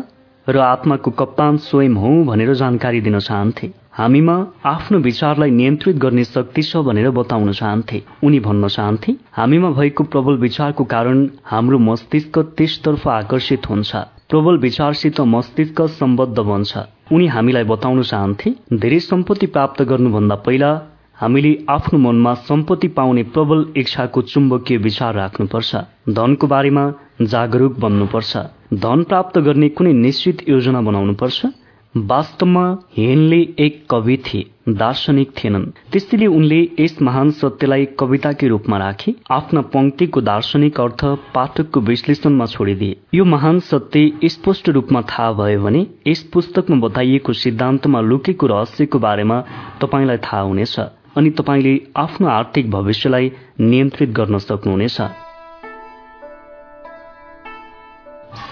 र 0.48 0.58
आत्माको 0.64 1.12
कप्तान 1.12 1.56
स्वयं 1.60 1.94
हौ 2.02 2.10
भनेर 2.26 2.54
जानकारी 2.56 3.00
दिन 3.02 3.20
चाहन्थे। 3.20 3.70
हामीमा 3.94 4.36
आफ्नो 4.72 5.00
विचारलाई 5.00 5.52
नियन्त्रित 5.52 5.96
गर्ने 6.04 6.24
शक्ति 6.24 6.62
छ 6.64 6.84
भनेर 6.88 7.10
बताउन 7.12 7.52
चाहन्थे। 7.52 8.02
उनी 8.24 8.40
भन्न 8.48 8.68
चाहन्थे 8.68 9.16
हामीमा 9.38 9.70
भएको 9.80 10.04
प्रबल 10.14 10.38
विचारको 10.38 10.84
कारण 10.94 11.28
हाम्रो 11.46 11.80
मस्तिष्क 11.88 12.38
त्यसतर्फ 12.58 13.08
आकर्षित 13.08 13.70
हुन्छ। 13.70 13.96
प्रबल 14.30 14.58
विचारसित 14.60 15.22
मस्तिष्क 15.34 15.82
सम्बद्ध 15.96 16.38
बन्छ। 16.42 16.86
उनी 17.12 17.28
हामीलाई 17.28 17.64
बताउन 17.74 18.04
चाहन्थे 18.04 18.54
धेरै 18.76 19.00
सम्पत्ति 19.08 19.48
प्राप्त 19.58 19.82
गर्नुभन्दा 19.94 20.36
पहिला 20.46 20.72
हामीले 21.22 21.58
आफ्नो 21.70 22.00
मनमा 22.00 22.34
सम्पत्ति 22.46 22.88
पाउने 22.94 23.24
प्रबल 23.34 23.66
इच्छाको 23.78 24.22
चुम्बकीय 24.32 24.78
विचार 24.80 25.14
राख्नुपर्छ। 25.16 25.76
धनको 26.14 26.48
बारेमा 26.48 26.84
जागरूक 27.22 27.80
बन्नुपर्छ। 27.80 28.38
धन 28.74 29.04
प्राप्त 29.04 29.38
गर्ने 29.40 29.70
कुनै 29.70 29.94
निश्चित 29.94 30.50
योजना 30.50 30.82
बनाउनुपर्छ। 30.82 31.46
वास्तवमा 31.96 32.64
हेनले 32.98 33.40
एक 33.60 33.86
कवि 33.90 34.18
थिए 34.18 34.74
दार्शनिक 34.78 35.32
थिएनन्। 35.38 35.66
त्यसैले 35.92 36.28
उनले 36.28 36.60
यस 36.80 37.02
महान 37.02 37.32
सत्यलाई 37.32 37.86
कविताकै 38.00 38.48
रूपमा 38.48 38.78
राखे 38.78 39.16
आफ्ना 39.32 39.62
पंक्तिको 39.74 40.22
दार्शनिक 40.22 40.80
अर्थ 40.80 41.06
पाठकको 41.36 41.80
विश्लेषणमा 41.82 42.46
छोडिदिए। 42.46 42.98
यो 43.14 43.26
महान 43.26 43.60
सत्य 43.60 44.30
स्पष्ट 44.30 44.70
रूपमा 44.70 45.02
थाहा 45.02 45.32
भयो 45.34 45.64
भने 45.64 45.86
यस 46.08 46.24
पुस्तकमा 46.34 46.88
बताइएको 46.88 47.34
सिद्धान्तमा 47.34 48.02
लुकेको 48.02 48.48
रहस्यको 48.48 49.00
बारेमा 49.00 49.44
तपाईँलाई 49.82 50.18
थाहा 50.18 50.42
हुनेछ 50.42 50.80
अनि 51.18 51.30
तपाईँले 51.30 51.80
आफ्नो 51.98 52.28
आर्थिक 52.30 52.70
भविष्यलाई 52.72 53.32
नियन्त्रित 53.60 54.10
गर्न 54.10 54.38
सक्नुहुनेछ। 54.40 55.02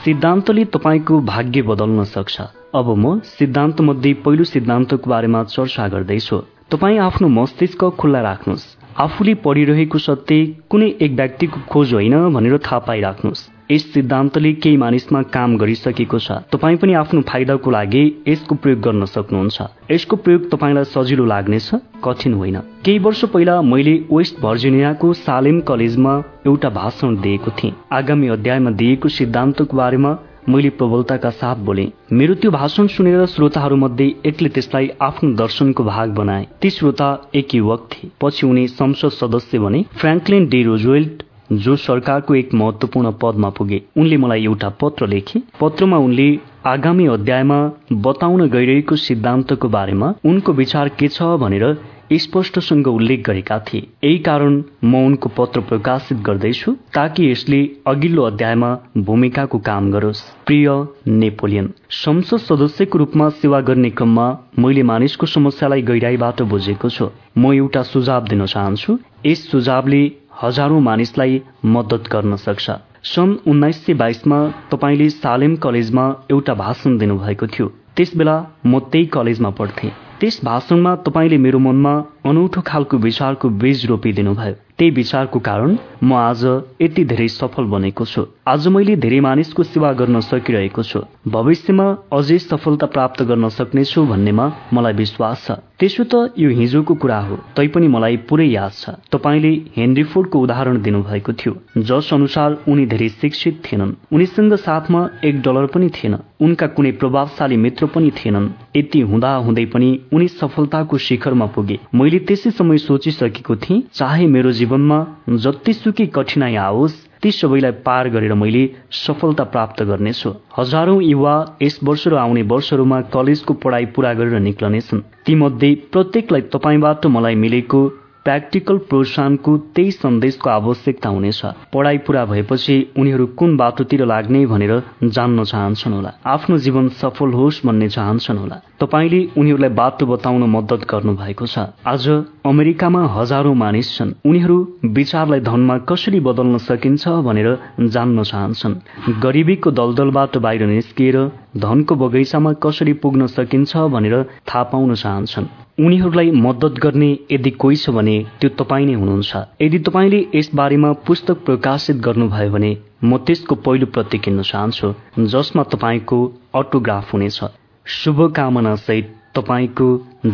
सिद्धान्तले 0.06 0.64
तपाईँको 0.66 1.20
भाग्य 1.20 1.62
बदल्न 1.62 2.03
सक्छ। 2.03 2.41
अब 2.76 2.89
म 2.95 3.20
सिद्धान्त 3.20 3.82
मध्ये 3.82 4.14
पहिलो 4.14 4.43
सिद्धान्तको 4.43 5.10
बारेमा 5.10 5.43
चर्चा 5.43 5.88
गर्दैछु। 5.88 6.38
तपाईँ 6.70 6.99
आफ्नो 6.99 7.28
मस्तिष्क 7.28 7.84
खुल्ला 7.97 8.22
राख्नुहोस्। 8.22 8.66
आफूले 8.97 9.34
पढिरहेको 9.41 9.97
सत्य 9.97 10.45
कुनै 10.70 10.89
एक 11.01 11.12
व्यक्तिको 11.12 11.60
खोज 11.70 11.93
होइन 11.93 12.30
भनेर 12.30 12.58
थाहा 12.58 12.80
पाइराख्नुहोस्। 12.80 13.55
यस 13.72 13.93
सिद्धान्तले 13.93 14.53
केही 14.53 14.78
मानिसमा 14.78 15.22
काम 15.22 15.57
गरिसकेको 15.57 16.20
छ। 16.20 16.32
तपाईँ 16.53 16.78
पनि 16.78 16.93
आफ्नो 16.93 17.22
फाइदाको 17.22 17.72
लागि 17.72 18.03
यसको 18.28 18.55
प्रयोग 18.55 18.80
गर्न 18.80 19.05
सक्नुहुन्छ। 19.05 19.61
यसको 19.91 20.16
प्रयोग 20.16 20.49
तपाईँलाई 20.51 20.84
सजिलो 20.84 21.26
लाग्नेछ 21.26 21.70
कठिन 22.03 22.34
होइन। 22.34 22.57
केही 22.86 22.99
वर्ष 22.99 23.26
पहिला 23.26 23.61
मैले 23.61 23.95
वेस्ट 24.11 24.39
भर्जिनियाको 24.41 25.13
सालेम 25.13 25.59
कलेजमा 25.61 26.13
एउटा 26.45 26.70
भाषण 26.70 27.18
दिएको 27.18 27.51
थिएँ। 27.51 27.74
आगामी 27.91 28.28
अध्यायमा 28.28 28.72
दिएको 28.72 29.09
सिद्धान्तको 29.09 29.78
बारेमा 29.78 30.18
मैले 30.49 30.70
प्रबलताका 30.70 31.30
साथ 31.30 31.55
बोले। 31.66 31.91
मेरो 32.11 32.34
त्यो 32.34 32.51
भाषण 32.51 32.88
सुनेर 32.88 33.26
श्रोताहरूमध्ये 33.26 34.13
एकले 34.26 34.49
त्यसलाई 34.49 34.89
आफ्नो 35.01 35.34
दर्शनको 35.34 35.84
भाग 35.84 36.09
बनाए। 36.09 36.47
ती 36.61 36.70
श्रोता 36.70 37.09
एक 37.36 37.55
युवक 37.55 37.89
थिए। 37.91 38.11
पछि 38.22 38.47
उनी 38.47 38.68
संसद 38.68 39.09
सदस्य 39.09 39.59
बने। 39.59 39.86
फ्रेङ्कलिन 39.97 40.49
डे 40.49 40.63
रोजवेल्ट 40.63 41.24
जो 41.52 41.76
सरकारको 41.78 42.36
एक 42.36 42.54
महत्वपूर्ण 42.54 43.12
पदमा 43.22 43.50
पुगे 43.50 43.82
उनले 43.98 44.18
मलाई 44.18 44.43
एउटा 44.46 44.70
पत्र 44.82 45.08
लेखे। 45.08 45.41
पत्रमा 45.62 45.98
उनले 45.98 46.28
आगामी 46.66 47.06
अध्यायमा 47.08 47.58
बताउन 48.06 48.48
गइरहेको 48.50 48.96
सिद्धान्तको 48.98 49.70
बारेमा 49.70 50.14
उनको 50.26 50.54
विचार 50.54 50.89
के 51.00 51.08
छ 51.08 51.36
भनेर 51.41 51.78
स्पष्टसँग 52.14 52.88
उल्लेख 52.88 53.22
गरेका 53.26 53.58
थिए। 53.60 53.88
यही 54.04 54.18
कारण 54.26 54.62
म 54.84 54.96
उनको 55.06 55.30
पत्र 55.38 55.62
प्रकाशित 55.62 56.18
गर्दैछु 56.26 56.72
ताकि 56.93 57.30
यसले 57.32 57.62
अघिल्लो 57.88 58.24
अध्यायमा 58.24 58.70
भूमिकाको 58.98 59.60
काम 59.60 59.91
गरोस्। 59.91 60.22
प्रिय 60.46 60.70
नेपोलियन 61.08 61.72
संसद 61.91 62.38
सदस्यको 62.39 62.98
रूपमा 62.98 63.30
सेवा 63.41 63.62
गर्ने 63.62 63.89
क्रममा 63.89 64.28
मैले 64.60 64.84
मानिसको 64.84 65.26
समस्यालाई 65.28 65.82
गहिराईबाट 65.82 66.41
बुझेको 66.52 66.89
छु। 66.89 67.10
म 67.38 67.54
एउटा 67.54 67.82
सुझाव 67.84 68.28
दिन 68.28 68.46
चाहन्छु। 68.46 68.98
यस 69.26 69.50
सुझावले 69.52 70.04
हजारौं 70.43 70.79
मानिसलाई 70.81 71.41
मद्दत 71.65 72.09
गर्न 72.11 72.36
सक्छ। 72.36 72.71
सन् 73.03 73.36
उन्नाइस 73.47 73.86
सय 73.86 73.93
बाइसमा 73.93 74.39
तपाईँले 74.71 75.09
सालेम 75.09 75.55
कलेजमा 75.55 76.05
एउटा 76.31 76.53
भाषण 76.53 76.97
दिनुभएको 76.97 77.47
थियो। 77.47 77.67
त्यसबेला 77.95 78.36
म 78.65 78.79
त्यही 78.91 79.05
कलेजमा 79.05 79.49
पढ्थेँ। 79.49 79.91
त्यस 80.19 80.39
भाषणमा 80.43 80.95
तपाईँले 80.95 81.38
मेरो 81.38 81.59
मनमा 81.59 81.93
अनौठो 82.25 82.61
खालको 82.61 82.97
विचारको 82.97 83.49
बीज 83.61 83.86
रोपिदिनुभयो। 83.86 84.64
त्यही 84.80 84.91
विचारको 84.91 85.39
कारण 85.39 85.76
म 86.03 86.13
आज 86.13 86.43
यति 86.82 87.03
धेरै 87.07 87.28
सफल 87.28 87.63
बनेको 87.71 88.05
छु। 88.05 88.23
आज 88.47 88.67
मैले 88.67 88.95
धेरै 88.99 89.19
मानिसको 89.19 89.63
सेवा 89.63 89.91
गर्न 89.99 90.19
सकिरहेको 90.19 90.84
छु। 90.84 90.99
भविष्यमा 91.32 91.86
अझै 92.11 92.38
सफलता 92.39 92.88
प्राप्त 92.91 93.23
गर्न 93.23 93.49
सक्नेछु 93.49 94.03
भन्नेमा 94.05 94.45
मलाई 94.73 94.93
विश्वास 94.93 95.45
छ। 95.47 95.51
त्यसो 95.80 96.03
त 96.03 96.13
यो 96.38 96.49
हिजोको 96.49 96.93
कुरा 96.95 97.19
हो 97.19 97.36
तैपनि 97.55 97.88
मलाई 97.88 98.17
पुरै 98.28 98.47
याद 98.47 98.71
छ। 98.71 98.89
तपाईँले 99.11 99.51
हेनरी 99.78 100.03
फोर्डको 100.11 100.39
उदाहरण 100.39 100.82
दिनुभएको 100.82 101.32
थियो। 101.34 101.53
जस 101.80 102.13
अनुसार 102.13 102.49
उनी 102.67 102.86
धेरै 102.86 103.09
शिक्षित 103.15 103.63
थिएनन्। 103.65 103.95
उनीसँग 104.11 104.53
साथमा 104.59 105.01
एक 105.23 105.41
डलर 105.41 105.65
पनि 105.71 105.89
थिएन। 105.95 106.15
उनका 106.39 106.67
कुनै 106.76 106.91
प्रभावशाली 106.99 107.57
मित्र 107.57 107.86
पनि 107.95 108.11
थिएनन्। 108.11 108.49
यति 108.76 108.99
हुँदा 109.01 109.32
हुँदै 109.47 109.65
पनि 109.73 109.89
उनी 110.13 110.28
सफलताको 110.28 110.97
शिखरमा 110.97 111.45
पुगे। 111.55 111.80
मैले 111.95 112.19
त्यसै 112.28 112.51
समय 112.51 112.78
सोचिसकेको 112.78 113.55
थिएँ 113.55 113.84
चाहे 113.93 114.28
मेरो 114.28 114.51
जीवनमा 114.66 114.99
जतिसुकै 115.45 116.05
कठिनाई 116.16 116.55
आओस् 116.68 117.01
ती 117.22 117.32
सबैलाई 117.32 117.72
पार 117.86 118.09
गरेर 118.09 118.34
मैले 118.34 118.63
सफलता 118.91 119.43
प्राप्त 119.53 119.84
गर्नेछु। 119.89 120.30
हजारौं 120.57 121.01
युवा 121.01 121.36
यस 121.61 121.80
वर्ष 121.84 122.07
र 122.07 122.16
आउने 122.22 122.41
वर्षहरूमा 122.51 122.99
कलेजको 123.13 123.53
पढाइ 123.63 123.86
पूरा 123.95 124.13
गरेर 124.13 124.39
निक्लनेछन्। 124.39 125.05
तीमध्ये 125.26 125.70
प्रत्येकलाई 125.93 126.41
तपाईँबाट 126.53 127.05
मलाई 127.16 127.36
मिलेको 127.36 127.82
प्र्याक्टिकल 128.26 128.78
प्रोत्साहनको 128.89 129.51
त्यही 129.76 129.91
सन्देशको 129.91 130.49
आवश्यकता 130.49 131.09
हुनेछ। 131.09 131.41
पढाइ 131.73 131.97
पूरा 132.05 132.23
भएपछि 132.26 132.76
उनीहरू 132.97 133.26
कुन 133.38 133.57
बाटोतिर 133.57 134.05
लाग्ने 134.05 134.45
भनेर 134.45 134.73
जान्न 135.05 135.43
चाहन्छन् 135.43 135.93
होला। 135.93 136.11
आफ्नो 136.26 136.57
जीवन 136.57 136.88
सफल 137.01 137.34
होस् 137.38 137.61
भन्ने 137.65 137.89
चाहन्छन् 137.89 138.38
होला। 138.38 138.57
तपाईँले 138.82 139.21
उनीहरूलाई 139.38 139.69
बाटो 139.69 140.05
बताउन 140.05 140.43
मद्दत 140.49 140.82
गर्नु 140.89 141.13
भएको 141.15 141.45
छ। 141.45 141.69
आज 141.86 142.05
अमेरिकामा 142.45 143.01
हजारौं 143.13 143.53
मानिस 143.53 143.93
छन्। 143.97 144.17
उनीहरू 144.26 144.57
विचारलाई 144.89 145.39
धनमा 145.45 145.78
कसरी 145.86 146.19
बदल्न 146.19 146.57
सकिन्छ 146.65 147.07
भनेर 147.30 147.49
जान्न 147.93 148.23
चाहन्छन्। 148.23 148.76
गरिबीको 149.21 149.71
दलदलबाट 149.71 150.38
बाहिर 150.38 150.65
निस्किएर 150.65 151.17
धनको 151.58 151.95
बगैँचामा 151.95 152.51
कसरी 152.64 152.93
पुग्न 153.03 153.28
सकिन्छ 153.28 153.78
भनेर 153.93 154.24
थाहा 154.47 154.64
पाउन 154.72 154.93
चाहन्छन्। 154.95 155.45
उनीहरूलाई 155.80 156.32
मद्दत 156.32 156.80
गर्ने 156.84 157.12
यदि 157.32 157.51
कोही 157.62 157.76
छ 157.76 157.89
भने 157.89 158.16
त्यो 158.41 158.49
तपाईँ 158.60 158.86
नै 158.86 158.93
हुनुहुन्छ। 158.93 159.36
यदि 159.62 159.80
तपाईँले 159.88 160.20
यस 160.36 160.49
बारेमा 160.56 160.91
पुस्तक 161.08 161.45
प्रकाशित 161.45 161.97
गर्नुभयो 162.06 162.51
भने 162.51 162.72
म 163.03 163.18
त्यसको 163.18 163.56
पहिलो 163.56 163.88
प्रति 163.88 164.18
किन्न 164.18 164.41
चाहन्छु 164.41 164.93
जसमा 165.34 165.64
तपाईँको 165.74 166.20
अटोग्राफ 166.56 167.14
हुनेछ। 167.14 167.39
शुभकामना 167.86 168.76
सहित 168.76 169.16
तपाईँको 169.36 169.88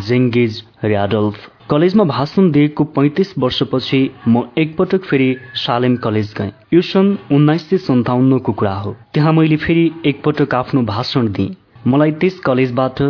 जेङ्गेज 0.07 0.61
ऱ्याडल्फ 0.86 1.38
कलेजमा 1.72 2.03
भाषण 2.03 2.49
दिएको 2.51 2.84
पैँतिस 2.95 3.34
वर्षपछि 3.39 3.99
म 4.28 4.43
एकपटक 4.57 5.03
फेरि 5.03 5.36
सालेम 5.55 5.95
कलेज 5.95 6.34
गएँ। 6.38 6.51
यो 6.74 6.82
सन् 6.82 7.15
उन्नाइस 7.32 7.69
सय 7.69 7.78
सन्ताउन्नको 7.78 8.51
कुरा 8.51 8.74
हो। 8.76 8.95
त्यहाँ 9.13 9.34
मैले 9.34 9.57
फेरि 9.57 9.91
एकपटक 10.05 10.55
आफ्नो 10.55 10.82
भाषण 10.84 11.32
दिएँ। 11.32 11.55
मलाई 11.88 12.11
त्यस 12.11 12.39
कलेजबाट 12.39 13.01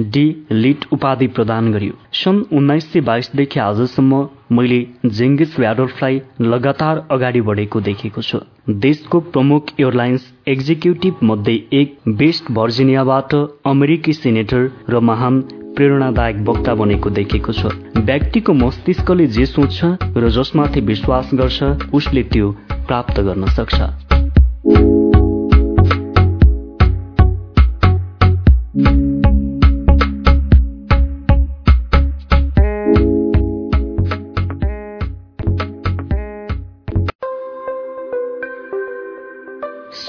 डी. 0.00 0.24
लिट 0.52 0.84
उपाधि 0.92 1.26
प्रदान 1.26 1.72
गरियो। 1.72 1.94
सन् 2.14 2.42
उन्नाइस 2.52 2.92
सय 2.92 3.00
बाइसदेखि 3.00 3.60
आजसम्म 3.60 4.26
मैले 4.52 4.80
जेङ्गिस 5.06 5.58
ऱ्याडोल्फलाई 5.60 6.20
लगातार 6.40 7.06
अगाडि 7.10 7.40
बढेको 7.40 7.80
देखेको 7.80 8.22
छु। 8.22 8.38
देशको 8.68 9.20
प्रमुख 9.30 9.72
एयरलाइन्स 9.80 10.32
एक्जिक्युटिभ 10.48 11.18
मध्ये 11.22 11.54
एक 11.72 11.96
वेस्ट 12.18 12.50
भर्जिनियाबाट 12.52 13.34
अमेरिकी 13.66 14.12
सिनेटर 14.12 14.70
र 14.90 15.00
महान 15.00 15.42
प्रेरणादायक 15.78 16.36
वक्ता 16.36 16.74
बनेको 16.74 17.10
देखेको 17.10 17.52
छ। 17.52 17.66
व्यक्तिको 17.96 18.52
मस्तिष्कले 18.52 19.26
जे 19.26 19.46
सोच्छ 19.46 19.78
र 20.18 20.28
जसमाथि 20.28 20.80
विश्वास 20.80 21.30
गर्छ 21.34 21.94
उसले 21.94 22.22
त्यो 22.22 22.50
प्राप्त 22.88 23.20
गर्न 23.20 23.46
सक्छ। 23.46 23.78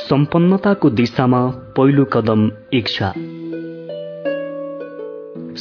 सम्पन्नताको 0.09 0.89
दिशामा 0.89 1.41
पहिलो 1.78 2.05
कदम 2.05 2.51
इच्छा। 2.74 3.13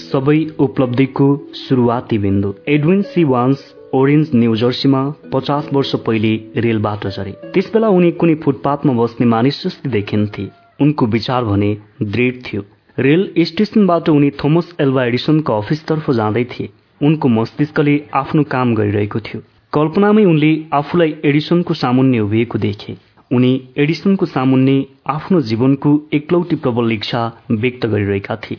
सबै 0.01 0.38
उपलब्धिको 0.61 1.26
सुरुवाती 1.61 2.18
बिन्दु 2.18 2.53
Edwin 2.68 3.03
C 3.11 3.24
Barnes 3.32 3.64
Orange 3.94 4.30
New 4.34 4.55
जर्सीमा 4.57 5.03
पचास 5.32 5.68
वर्ष 5.72 5.94
पहिले 6.07 6.32
रेलबाट 6.61 7.07
झरे। 7.09 7.32
त्यसबेला 7.55 7.88
उनी 7.99 8.11
कुनै 8.20 8.34
फुटपाथमा 8.44 8.92
बस्ने 8.92 9.26
मानिस 9.26 9.62
जस्तै 9.64 9.90
देखिन्थे। 9.90 10.44
उनको 10.80 11.07
विचार 11.07 11.44
भने 11.44 11.70
दृढ 12.03 12.42
थियो। 12.46 12.62
रेल 12.99 13.22
स्टेसनबाट 13.44 14.09
उनी 14.09 14.30
थोमस 14.42 14.74
एल्वा 14.80 15.05
एडिसनको 15.05 15.59
अफिसतर्फ 15.59 16.11
जाँदै 16.11 16.44
थिए। 16.44 16.68
उनको 17.01 17.28
मस्तिष्कले 17.28 17.94
आफ्नो 18.14 18.42
काम 18.53 18.74
गरिरहेको 18.74 19.20
थियो। 19.20 19.40
कल्पनामै 19.72 20.24
उनले 20.24 20.53
आफूलाई 20.72 21.14
एडिसनको 21.24 21.74
सामुन्ने 21.74 22.20
उभिएको 22.20 22.59
देखे। 22.59 22.96
उनी 23.30 23.53
एडिसनको 23.76 24.26
सामुन्ने 24.26 24.76
आफ्नो 25.07 25.40
जीवनको 25.49 25.90
एकलौटी 26.12 26.57
प्रबल 26.57 26.92
इच्छा 26.92 27.20
व्यक्त 27.51 27.86
गरिरहेका 27.86 28.36
थिए। 28.36 28.59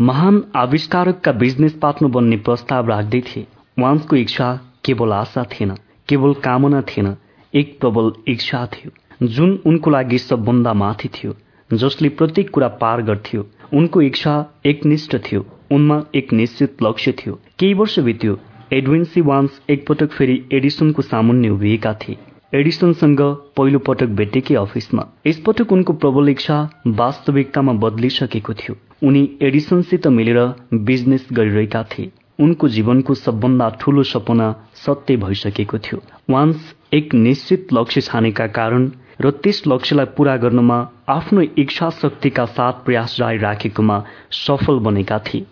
महान 0.00 0.40
आविष्कारकका 0.56 1.32
बिजनेस 1.32 1.72
पार्टनर 1.72 2.10
बन्ने 2.10 2.36
प्रस्ताव 2.36 2.86
राख्दै 2.88 3.20
थिए। 3.20 3.46
वान्सको 3.78 4.16
इच्छा 4.16 4.46
केवल 4.84 5.12
आशा 5.12 5.42
थिएन 5.44 5.74
केवल 6.08 6.32
कामना 6.44 6.80
थिएन 6.82 7.14
एक 7.54 7.76
प्रबल 7.80 8.10
इच्छा 8.32 8.64
थियो। 8.66 9.26
जुन 9.26 9.50
उनको 9.66 9.90
लागि 9.90 10.18
सबभन्दा 10.18 10.72
माथि 10.74 11.08
थियो 11.08 11.34
जसले 11.70 12.08
प्रत्येक 12.10 12.50
कुरा 12.50 12.68
पार 12.80 13.02
गर्थ्यो 13.02 13.44
उनको 13.72 14.02
इच्छा 14.02 14.34
एकनिष्ठ 14.66 15.16
थियो 15.26 15.44
उनमा 15.70 16.02
एक 16.14 16.32
निश्चित 16.32 16.82
लक्ष्य 16.82 17.12
थियो। 17.18 17.38
केही 17.58 17.74
वर्ष 17.74 17.98
बित्यो 18.00 18.38
एडविन्सी 18.72 19.20
वान्स 19.20 19.60
एकपटक 19.70 20.12
फेरि 20.12 20.42
एडिसनको 20.52 21.02
सामुन्ने 21.02 21.48
उभिएका 21.50 21.94
थिए। 22.00 22.16
एडिसनसँग 22.54 23.20
पहिलो 23.56 23.78
पटक 23.78 24.06
भेटेकी 24.06 24.54
अफिसमा। 24.54 25.06
यसपटक 25.26 25.72
उनको 25.72 25.92
प्रबल 25.92 26.28
इच्छा 26.28 26.70
वास्तविकतामा 26.86 27.72
बदलिसकेको 27.72 28.54
थियो। 28.54 28.74
उनी 29.02 29.38
एडिसनसित 29.42 30.06
मिलेर 30.06 30.38
बिजनेस 30.74 31.28
गरिरहेका 31.32 31.82
थिए। 31.82 32.10
उनको 32.40 32.68
जीवनको 32.68 33.14
सबभन्दा 33.14 33.68
ठूलो 33.80 34.02
सपना 34.02 34.48
सत्य 34.74 35.16
भइसकेको 35.16 35.78
थियो। 35.78 36.00
वान्स 36.30 36.74
एक 36.92 37.14
निश्चित 37.14 37.72
लक्ष्य 37.72 38.00
छानेका 38.00 38.46
कारण 38.46 38.90
र 39.20 39.30
त्यस 39.30 39.62
लक्ष्यलाई 39.68 40.06
पूरा 40.16 40.36
गर्नमा 40.36 40.80
आफ्नो 41.08 41.42
इच्छा 41.58 41.90
शक्तिका 41.90 42.44
साथ 42.44 42.72
प्रयास 42.72 43.16
जारी 43.18 43.38
राखेकोमा 43.38 44.04
सफल 44.30 44.78
बनेका 44.78 45.18
थिए। 45.18 45.46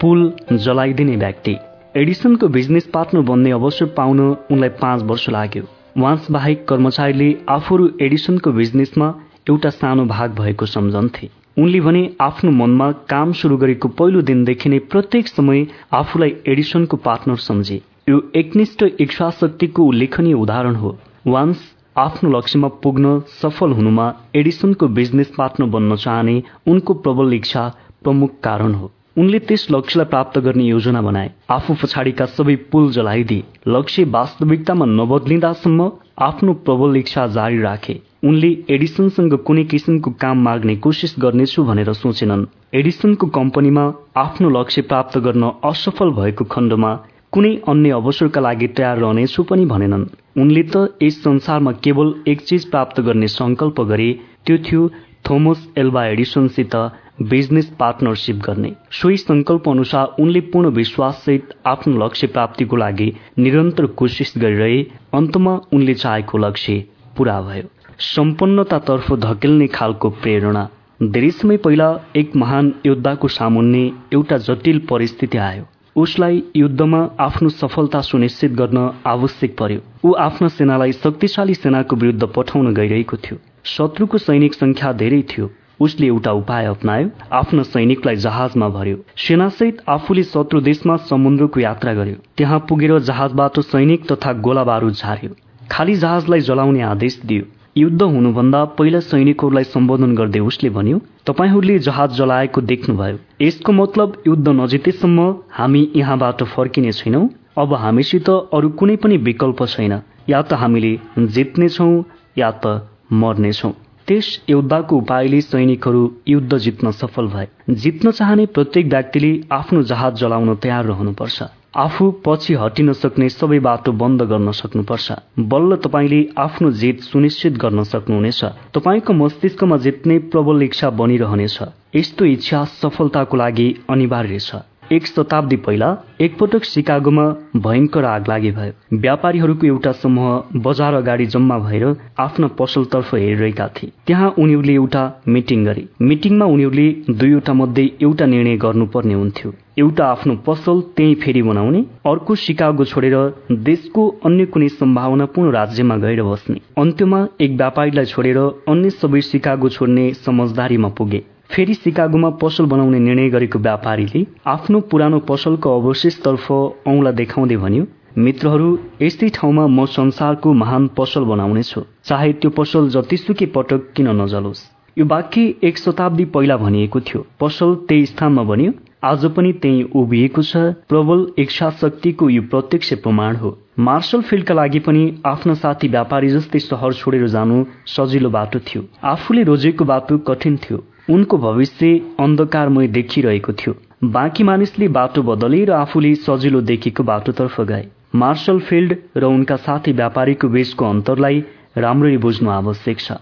पुल 0.00 0.32
जलाइदिने 0.52 1.16
व्यक्ति। 1.16 1.56
एडिसनको 1.96 2.48
बिजनेस 2.48 2.86
पार्टनर 2.86 3.22
बन्ने 3.22 3.50
अवसर 3.50 3.86
पाउन 3.96 4.20
उनलाई 4.20 4.68
पाँच 4.80 5.02
वर्ष 5.02 5.28
लाग्यो। 5.30 5.62
वान्स 5.98 6.30
बाहेक 6.30 6.66
कर्मचारीले 6.68 7.28
आफूहरू 7.48 7.88
एडिसनको 8.00 8.52
बिजनेसमा 8.52 9.08
एउटा 9.48 9.70
सानो 9.70 10.04
भाग 10.06 10.34
भएको 10.34 10.66
सम्झन्थे। 10.66 11.28
उनले 11.58 11.80
भने 11.80 12.02
आफ्नो 12.20 12.50
मनमा 12.50 12.90
काम 13.08 13.32
सुरु 13.32 13.56
गरेको 13.56 13.88
पहिलो 14.00 14.20
दिनदेखि 14.22 14.68
नै 14.68 14.78
प्रत्येक 14.90 15.28
समय 15.28 15.66
आफूलाई 15.92 16.34
एडिसनको 16.46 16.96
पार्टनर 16.98 17.36
सम्झे। 17.46 17.80
यो 18.08 18.20
एकनिष्ठ 18.36 18.84
इच्छा 19.00 19.30
शक्तिको 19.40 19.84
उल्लेखनीय 19.84 20.34
उदाहरण 20.34 20.74
हो। 20.74 20.96
वान्स 21.26 21.64
आफ्नो 21.96 22.30
लक्ष्यमा 22.30 22.68
पुग्न 22.82 23.18
सफल 23.40 23.72
हुनुमा 23.72 24.12
एडिसनको 24.36 24.88
बिजनेस 25.00 25.32
पार्टनर 25.38 25.68
बन्न 25.70 25.96
चाहने 25.96 26.42
उनको 26.66 26.94
प्रबल 26.94 27.34
इच्छा 27.34 27.66
प्रमुख 28.04 28.38
कारण 28.44 28.74
हो। 28.74 28.90
उनले 29.18 29.38
त्यस 29.38 29.66
लक्ष्यलाई 29.70 30.06
प्राप्त 30.06 30.38
गर्ने 30.38 30.64
योजना 30.64 31.00
बनाए। 31.02 31.30
आफू 31.50 31.74
पछाडिका 31.74 32.26
सबै 32.28 32.54
पुल 32.70 32.90
जलाइदिए। 32.92 33.44
लक्ष्य 33.68 34.04
वास्तविकतामा 34.14 34.86
नबदलिँदासम्म 34.88 35.90
आफ्नो 36.22 36.52
प्रबल 36.66 36.96
इच्छा 36.96 37.26
जारी 37.36 37.58
राखे। 37.62 37.94
उनले 38.24 38.50
एडिसनसँग 38.70 39.34
कुनै 39.46 39.64
किसिमको 39.64 40.10
काम 40.20 40.42
माग्ने 40.42 40.76
कोसिस 40.84 41.14
गर्नेछु 41.18 41.64
भनेर 41.64 41.92
सोचेनन्। 41.94 42.46
एडिसनको 42.74 43.26
कम्पनीमा 43.38 43.84
आफ्नो 44.16 44.48
लक्ष्य 44.50 44.82
प्राप्त 44.90 45.18
गर्न 45.26 45.50
असफल 45.64 46.10
भएको 46.20 46.44
खण्डमा 46.54 46.92
कुनै 47.32 47.52
अन्य 47.68 47.90
अवसरका 47.98 48.40
लागि 48.40 48.68
तयार 48.76 48.98
रहनेछु 48.98 49.42
पनि 49.50 49.64
भनेनन्। 49.66 50.06
उनले 50.40 50.62
त 50.62 50.86
यस 51.02 51.22
संसारमा 51.24 51.72
केवल 51.84 52.14
एक 52.28 52.40
चिज 52.48 52.70
प्राप्त 52.70 53.00
गर्ने 53.00 53.28
संकल्प 53.34 53.80
गरे 53.90 54.08
त्यो 54.46 54.56
थियो 54.66 54.88
थोमस 55.28 55.68
एल्बा 55.76 56.06
एडिसनसित 56.06 56.74
बिजनेस 57.22 57.72
पार्टनरसिप 57.78 58.36
गर्ने। 58.36 58.72
सोही 58.90 59.16
संकल्प 59.16 59.68
अनुसार 59.68 60.14
उनले 60.20 60.40
पूर्ण 60.40 60.68
विश्वाससहित 60.68 61.48
आफ्नो 61.66 62.06
लक्ष्य 62.06 62.26
प्राप्तिको 62.26 62.76
लागि 62.76 63.12
निरन्तर 63.38 63.86
कोसिस 63.86 64.34
गरिरहे। 64.38 64.82
अन्तमा 65.14 65.60
उनले 65.72 65.94
चाहेको 65.94 66.38
लक्ष्य 66.38 66.84
पूरा 67.16 67.40
भयो। 67.42 67.64
सम्पन्नतातर्फ 67.98 69.12
धकेल्ने 69.12 69.66
खालको 69.66 70.10
प्रेरणा। 70.10 70.68
धेरै 71.02 71.30
समय 71.30 71.56
पहिला 71.56 72.00
एक 72.16 72.36
महान 72.36 72.74
योद्धाको 72.86 73.28
सामुन्ने 73.28 73.92
एउटा 74.12 74.36
जटिल 74.36 74.78
परिस्थिति 74.78 75.38
आयो। 75.38 75.64
उसलाई 75.96 76.42
युद्धमा 76.56 77.10
आफ्नो 77.20 77.48
सफलता 77.48 78.00
सुनिश्चित 78.00 78.52
गर्न 78.52 78.90
आवश्यक 79.06 79.56
पर्यो। 79.58 79.80
ऊ 80.04 80.12
आफ्ना 80.12 80.48
सेनालाई 80.48 80.92
शक्तिशाली 80.92 81.54
सेनाको 81.54 81.96
विरुद्ध 81.96 82.24
पठाउन 82.36 82.74
गइरहेको 82.74 83.16
थियो। 83.16 83.38
शत्रुको 83.64 84.18
सैनिक 84.18 84.54
संख्या 84.54 84.92
धेरै 84.92 85.22
थियो। 85.22 85.50
उसले 85.80 86.06
एउटा 86.06 86.32
उपाय 86.32 86.66
अप्नायो। 86.66 87.10
आफ्नो 87.32 87.62
सैनिकलाई 87.62 88.16
जहाजमा 88.16 88.68
भर्यो। 88.68 88.96
सेनासहित 89.16 89.82
आफूले 89.88 90.22
शत्रु 90.22 90.60
देशमा 90.60 90.96
समुद्रको 91.10 91.60
यात्रा 91.60 91.94
गर्यो। 91.94 92.16
त्यहाँ 92.36 92.58
पुगेर 92.68 92.98
जहाजबाट 93.00 93.60
सैनिक 93.60 94.12
तथा 94.12 94.32
गोला 94.32 94.64
बारुद 94.64 94.92
झार्यो। 94.94 95.30
खाली 95.70 95.94
जहाजलाई 95.94 96.40
जलाउने 96.40 96.82
आदेश 96.82 97.20
दियो। 97.26 97.44
युद्ध 97.76 98.02
हुनुभन्दा 98.02 98.64
पहिला 98.78 99.00
सैनिकहरूलाई 99.00 99.64
सम्बोधन 99.64 100.14
गर्दै 100.14 100.40
उसले 100.40 100.70
भन्यो 100.70 101.00
तपाईँहरूले 101.26 101.78
जहाज 101.78 102.16
जलाएको 102.16 102.60
देख्नुभयो। 102.60 103.18
यसको 103.40 103.72
मतलब 103.72 104.22
युद्ध 104.26 104.48
नजितेसम्म 104.48 105.34
हामी 105.50 105.88
यहाँबाट 105.96 106.42
फर्किने 106.54 106.92
छैनौँ। 106.92 107.28
अब 107.58 107.74
हामीसित 107.74 108.30
अरू 108.30 108.68
कुनै 108.78 108.96
पनि 108.96 109.16
विकल्प 109.16 109.62
छैन। 109.66 110.00
या 110.28 110.42
त 110.42 110.52
हामीले 110.52 110.92
जित्नेछौँ 111.18 111.92
या 112.38 112.50
त 112.50 112.88
मर्नेछौँ। 113.12 113.72
त्यस 114.08 114.40
योद्धाको 114.50 114.96
उपायले 114.96 115.40
सैनिकहरू 115.40 116.02
युद्ध 116.28 116.58
जित्न 116.58 116.90
सफल 116.90 117.26
भए। 117.26 117.48
जित्न 117.70 118.10
चाहने 118.10 118.46
प्रत्येक 118.46 118.86
व्यक्तिले 118.86 119.32
आफ्नो 119.52 119.82
जहाज 119.82 120.14
जलाउन 120.14 120.54
तयार 120.54 120.84
रहनुपर्छ। 120.84 121.42
आफू 121.76 122.10
पछि 122.26 122.54
हटिन 122.54 122.92
सक्ने 122.92 123.28
सबै 123.28 123.58
बाटो 123.58 123.92
बन्द 123.92 124.22
गर्न 124.22 124.52
सक्नुपर्छ। 124.52 125.12
बल्ल 125.38 125.76
तपाईँले 125.76 126.20
आफ्नो 126.38 126.70
जित 126.70 127.00
सुनिश्चित 127.00 127.52
गर्न 127.52 127.82
सक्नुहुनेछ। 127.82 128.44
तपाईँको 128.74 129.12
मस्तिष्कमा 129.12 129.76
जित्ने 129.76 130.18
प्रबल 130.18 130.62
इच्छा 130.62 130.90
बनिरहनेछ। 130.90 131.58
यस्तो 131.96 132.24
इच्छा 132.24 132.64
सफलताको 132.64 133.36
लागि 133.36 133.68
अनिवार्य 133.90 134.38
छ। 134.38 134.54
एक 134.92 135.06
शताब्दी 135.06 135.56
पहिला 135.56 135.88
एकपटक 136.20 136.64
सिकागोमा 136.64 137.24
भयंकर 137.56 138.04
आग 138.04 138.28
लागि 138.28 138.50
भयो। 138.50 138.98
व्यापारीहरूको 138.98 139.66
एउटा 139.66 139.92
समूह 139.92 140.60
बजार 140.66 140.94
अगाडि 140.94 141.26
जम्मा 141.26 141.58
भएर 141.58 141.84
आफ्ना 142.18 142.46
पसलतर्फ 142.58 143.14
हेरिरहेका 143.14 143.66
थिए। 143.68 143.92
त्यहाँ 144.06 144.34
उनीहरूले 144.38 144.74
एउटा 144.74 145.02
मिटिङ 145.28 145.64
गरे। 145.64 145.86
मिटिङमा 146.02 146.46
उनीहरूले 146.46 146.88
दुईवटा 147.10 147.52
मध्ये 147.52 147.90
एउटा 148.02 148.26
निर्णय 148.26 148.56
गर्नुपर्ने 148.56 149.14
हुन्थ्यो। 149.14 149.52
एउटा 149.78 150.04
आफ्नो 150.06 150.34
पसल 150.46 150.80
त्यही 150.96 151.14
फेरि 151.14 151.42
बनाउने 151.42 151.84
अर्को 152.06 152.34
सिकागो 152.34 152.84
छोडेर 152.84 153.16
देशको 153.52 154.08
अन्य 154.24 154.44
कुनै 154.46 154.68
सम्भावनापूर्ण 154.68 155.52
राज्यमा 155.52 155.96
गएर 155.96 156.22
बस्ने। 156.22 156.60
अन्त्यमा 156.78 157.26
एक 157.40 157.56
व्यापारीलाई 157.56 158.04
छोडेर 158.04 158.38
अन्य 158.68 158.90
सबै 158.90 159.20
सिकागो 159.20 159.68
छोड्ने 159.68 160.12
समझदारीमा 160.26 160.88
पुगे। 160.88 161.24
फेरि 161.50 161.74
सिकागोमा 161.74 162.30
पसल 162.40 162.66
बनाउने 162.66 162.98
निर्णय 163.00 163.28
गरेको 163.30 163.58
व्यापारीले 163.58 164.24
आफ्नो 164.46 164.80
पुरानो 164.90 165.18
पसलको 165.28 165.70
अवशेषतर्फ 165.78 166.50
औंला 166.52 167.10
देखाउँदै 167.20 167.56
भन्यो 167.56 167.84
मित्रहरू 168.18 168.68
यस्तै 169.02 169.28
ठाउँमा 169.34 169.66
म 169.68 169.84
संसारको 169.88 170.52
महान 170.54 170.86
पसल 170.98 171.24
बनाउनेछु। 171.24 171.80
चाहे 172.04 172.32
त्यो 172.40 172.50
पसल 172.50 172.88
जतिसुकै 172.90 173.46
पटक 173.54 173.86
किन 173.96 174.08
नजलोस् 174.20 174.62
यो 174.96 175.04
वाक्य 175.06 175.54
एक 175.62 175.78
शताब्दी 175.78 176.24
पहिला 176.34 176.56
भनिएको 176.56 177.00
थियो। 177.00 177.24
पसल 177.40 177.74
त्यही 177.88 178.06
स्थानमा 178.06 178.42
बन्यो। 178.42 178.72
आज 179.04 179.24
पनि 179.36 179.52
त्यही 179.62 179.82
उभिएको 179.94 180.42
छ। 180.42 180.62
प्रबल 180.90 181.26
इच्छा 181.38 181.70
शक्तिको 181.80 182.28
यो 182.28 182.42
प्रत्यक्ष 182.50 182.92
प्रमाण 183.04 183.36
हो। 183.36 183.56
मार्शल 183.78 184.22
फिल्डका 184.28 184.54
लागि 184.54 184.78
पनि 184.86 185.02
आफ्ना 185.26 185.54
साथी 185.54 185.88
व्यापारी 185.88 186.28
जस्तै 186.28 186.58
सहर 186.60 186.92
छोडेर 187.00 187.26
जानु 187.30 187.64
सजिलो 187.86 188.30
बाटो 188.30 188.58
थियो। 188.66 188.82
आफूले 189.06 189.42
रोजेको 189.50 189.84
बाटो 189.84 190.18
कठिन 190.28 190.56
थियो। 190.64 190.78
उनको 191.08 191.38
भविष्य 191.38 192.00
अन्धकारमय 192.20 192.88
देखिरहेको 192.88 193.52
थियो। 193.52 193.74
बाँकी 194.04 194.44
मानिसले 194.44 194.88
बाटो 194.88 195.22
बदले 195.22 195.64
र 195.64 195.70
आफूले 195.72 196.14
सजिलो 196.16 196.60
देखेको 196.62 197.02
बाटोतर्फ 197.02 197.60
गए। 197.60 197.86
मार्शल 198.14 198.58
फिल्ड 198.60 198.94
र 199.16 199.24
उनका 199.26 199.56
साथी 199.58 199.92
व्यापारीको 199.92 200.48
बीचको 200.48 200.84
अन्तरलाई 200.84 201.42
राम्ररी 201.78 202.16
बुझ्नु 202.18 202.50
आवश्यक 202.50 202.98
छ। 203.00 203.12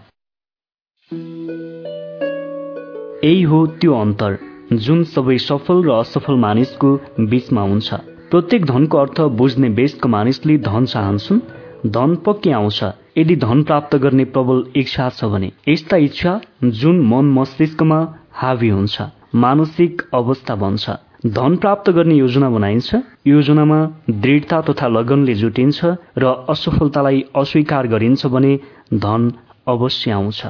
यही 3.24 3.43
हो 3.43 3.66
त्यो 3.80 3.95
अन्तर 3.95 4.39
जुन 4.72 5.03
सबै 5.07 5.39
सफल 5.39 5.82
र 5.84 5.91
असफल 5.93 6.37
मानिसको 6.39 6.91
बीचमा 7.20 7.62
हुन्छ। 7.62 7.95
प्रत्येक 8.30 8.64
धनको 8.66 8.99
अर्थ 8.99 9.20
बुझ्ने 9.39 9.68
बेसको 9.70 10.09
मानिसले 10.09 10.59
धन 10.59 10.84
चाहन्छन् 10.87 11.41
धन 11.87 12.14
पक्कै 12.26 12.51
आउँछ। 12.53 12.80
यदि 13.16 13.34
धन 13.36 13.62
प्राप्त 13.62 13.96
गर्ने 13.96 14.24
प्रबल 14.24 14.62
इच्छा 14.76 15.08
छ 15.08 15.24
भने 15.24 15.50
यस्ता 15.68 15.96
इच्छा 15.96 16.32
जुन 16.64 17.00
मन 17.06 17.32
मस्तिष्कमा 17.32 18.00
हावी 18.32 18.68
हुन्छ 18.68 19.02
मानसिक 19.34 20.02
अवस्था 20.14 20.54
बन्छ। 20.54 20.90
धन 21.26 21.56
प्राप्त 21.56 21.90
गर्ने 21.90 22.14
योजना 22.14 22.50
बनाइन्छ। 22.50 22.96
योजनामा 23.26 23.78
दृढता 24.10 24.60
तथा 24.60 24.88
लगनले 24.88 25.34
जुटिन्छ 25.34 25.84
र 26.18 26.24
असफलतालाई 26.48 27.24
अस्वीकार 27.36 27.86
गरिन्छ 27.86 28.26
भने 28.26 28.52
धन 28.94 29.32
अवश्य 29.68 30.10
आउँछ। 30.10 30.42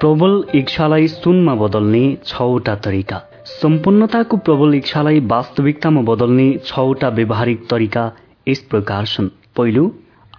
प्रबल 0.00 0.34
इच्छालाई 0.54 1.08
सुनमा 1.08 1.54
बदल्ने 1.54 2.02
छवटा 2.26 2.74
तरिका। 2.86 3.20
सम्पन्नताको 3.52 4.36
प्रबल 4.36 4.74
इच्छालाई 4.74 5.20
वास्तविकतामा 5.26 6.02
बदल्ने 6.02 6.48
छवटा 6.64 7.08
व्यवहारिक 7.08 7.66
तरिका 7.70 8.04
यस 8.50 8.60
प्रकार 8.70 9.06
छन् 9.06 9.28
पहिलो 9.56 9.84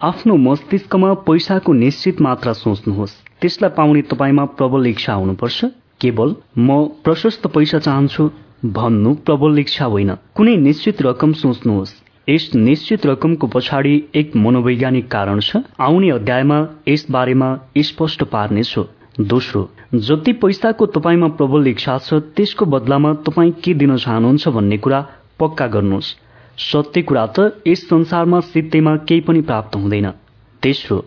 आफ्नो 0.04 0.36
मस्तिष्कमा 0.44 1.14
पैसाको 1.26 1.74
निश्चित 1.74 2.22
मात्रा 2.22 2.54
सोच्नुहोस्। 2.54 3.18
त्यसलाई 3.42 3.70
पाउने 3.78 4.02
तपाईँमा 4.12 4.46
प्रबल 4.60 4.88
इच्छा 4.88 5.14
हुनुपर्छ। 5.14 5.66
केवल 6.02 6.36
म 6.60 6.84
प्रशस्त 7.04 7.48
पैसा 7.48 7.80
चाहन्छु 7.80 8.30
भन्नु 8.76 9.14
प्रबल 9.26 9.60
इच्छा 9.60 9.86
होइन। 9.86 10.16
कुनै 10.36 10.56
निश्चित 10.58 11.02
रकम 11.02 11.34
सोच्नुहोस्। 11.34 11.94
यस 12.30 12.50
निश्चित 12.56 13.06
रकमको 13.06 13.48
पछाडि 13.48 13.94
एक 14.16 14.36
मनोवैज्ञानिक 14.36 15.12
कारण 15.12 15.40
छ। 15.40 15.62
आउने 15.80 16.10
अध्यायमा 16.10 16.58
यस 16.88 17.06
बारेमा 17.12 17.50
स्पष्ट 17.78 18.24
पार्नेछु। 18.24 18.84
दोस्रो 19.22 19.62
जति 19.96 20.34
पैसाको 20.34 20.86
तपाईँमा 20.88 21.28
प्रबल 21.38 21.68
इच्छा 21.68 21.98
छ 21.98 22.22
त्यसको 22.36 22.66
बदलामा 22.66 23.14
तपाईँ 23.26 23.52
के 23.64 23.74
दिन 23.74 23.98
चाहनुहुन्छ 23.98 24.48
भन्ने 24.48 24.78
कुरा 24.78 25.00
पक्का 25.40 25.68
गर्नुहोस्। 25.68 26.16
सत्य 26.58 27.02
कुरा 27.02 27.26
त 27.26 27.40
यस 27.68 27.88
संसारमा 27.90 28.40
सित्तैमा 28.40 28.96
केही 28.96 29.22
पनि 29.22 29.42
प्राप्त 29.42 29.76
हुँदैन। 29.76 30.10
तेस्रो 30.64 31.06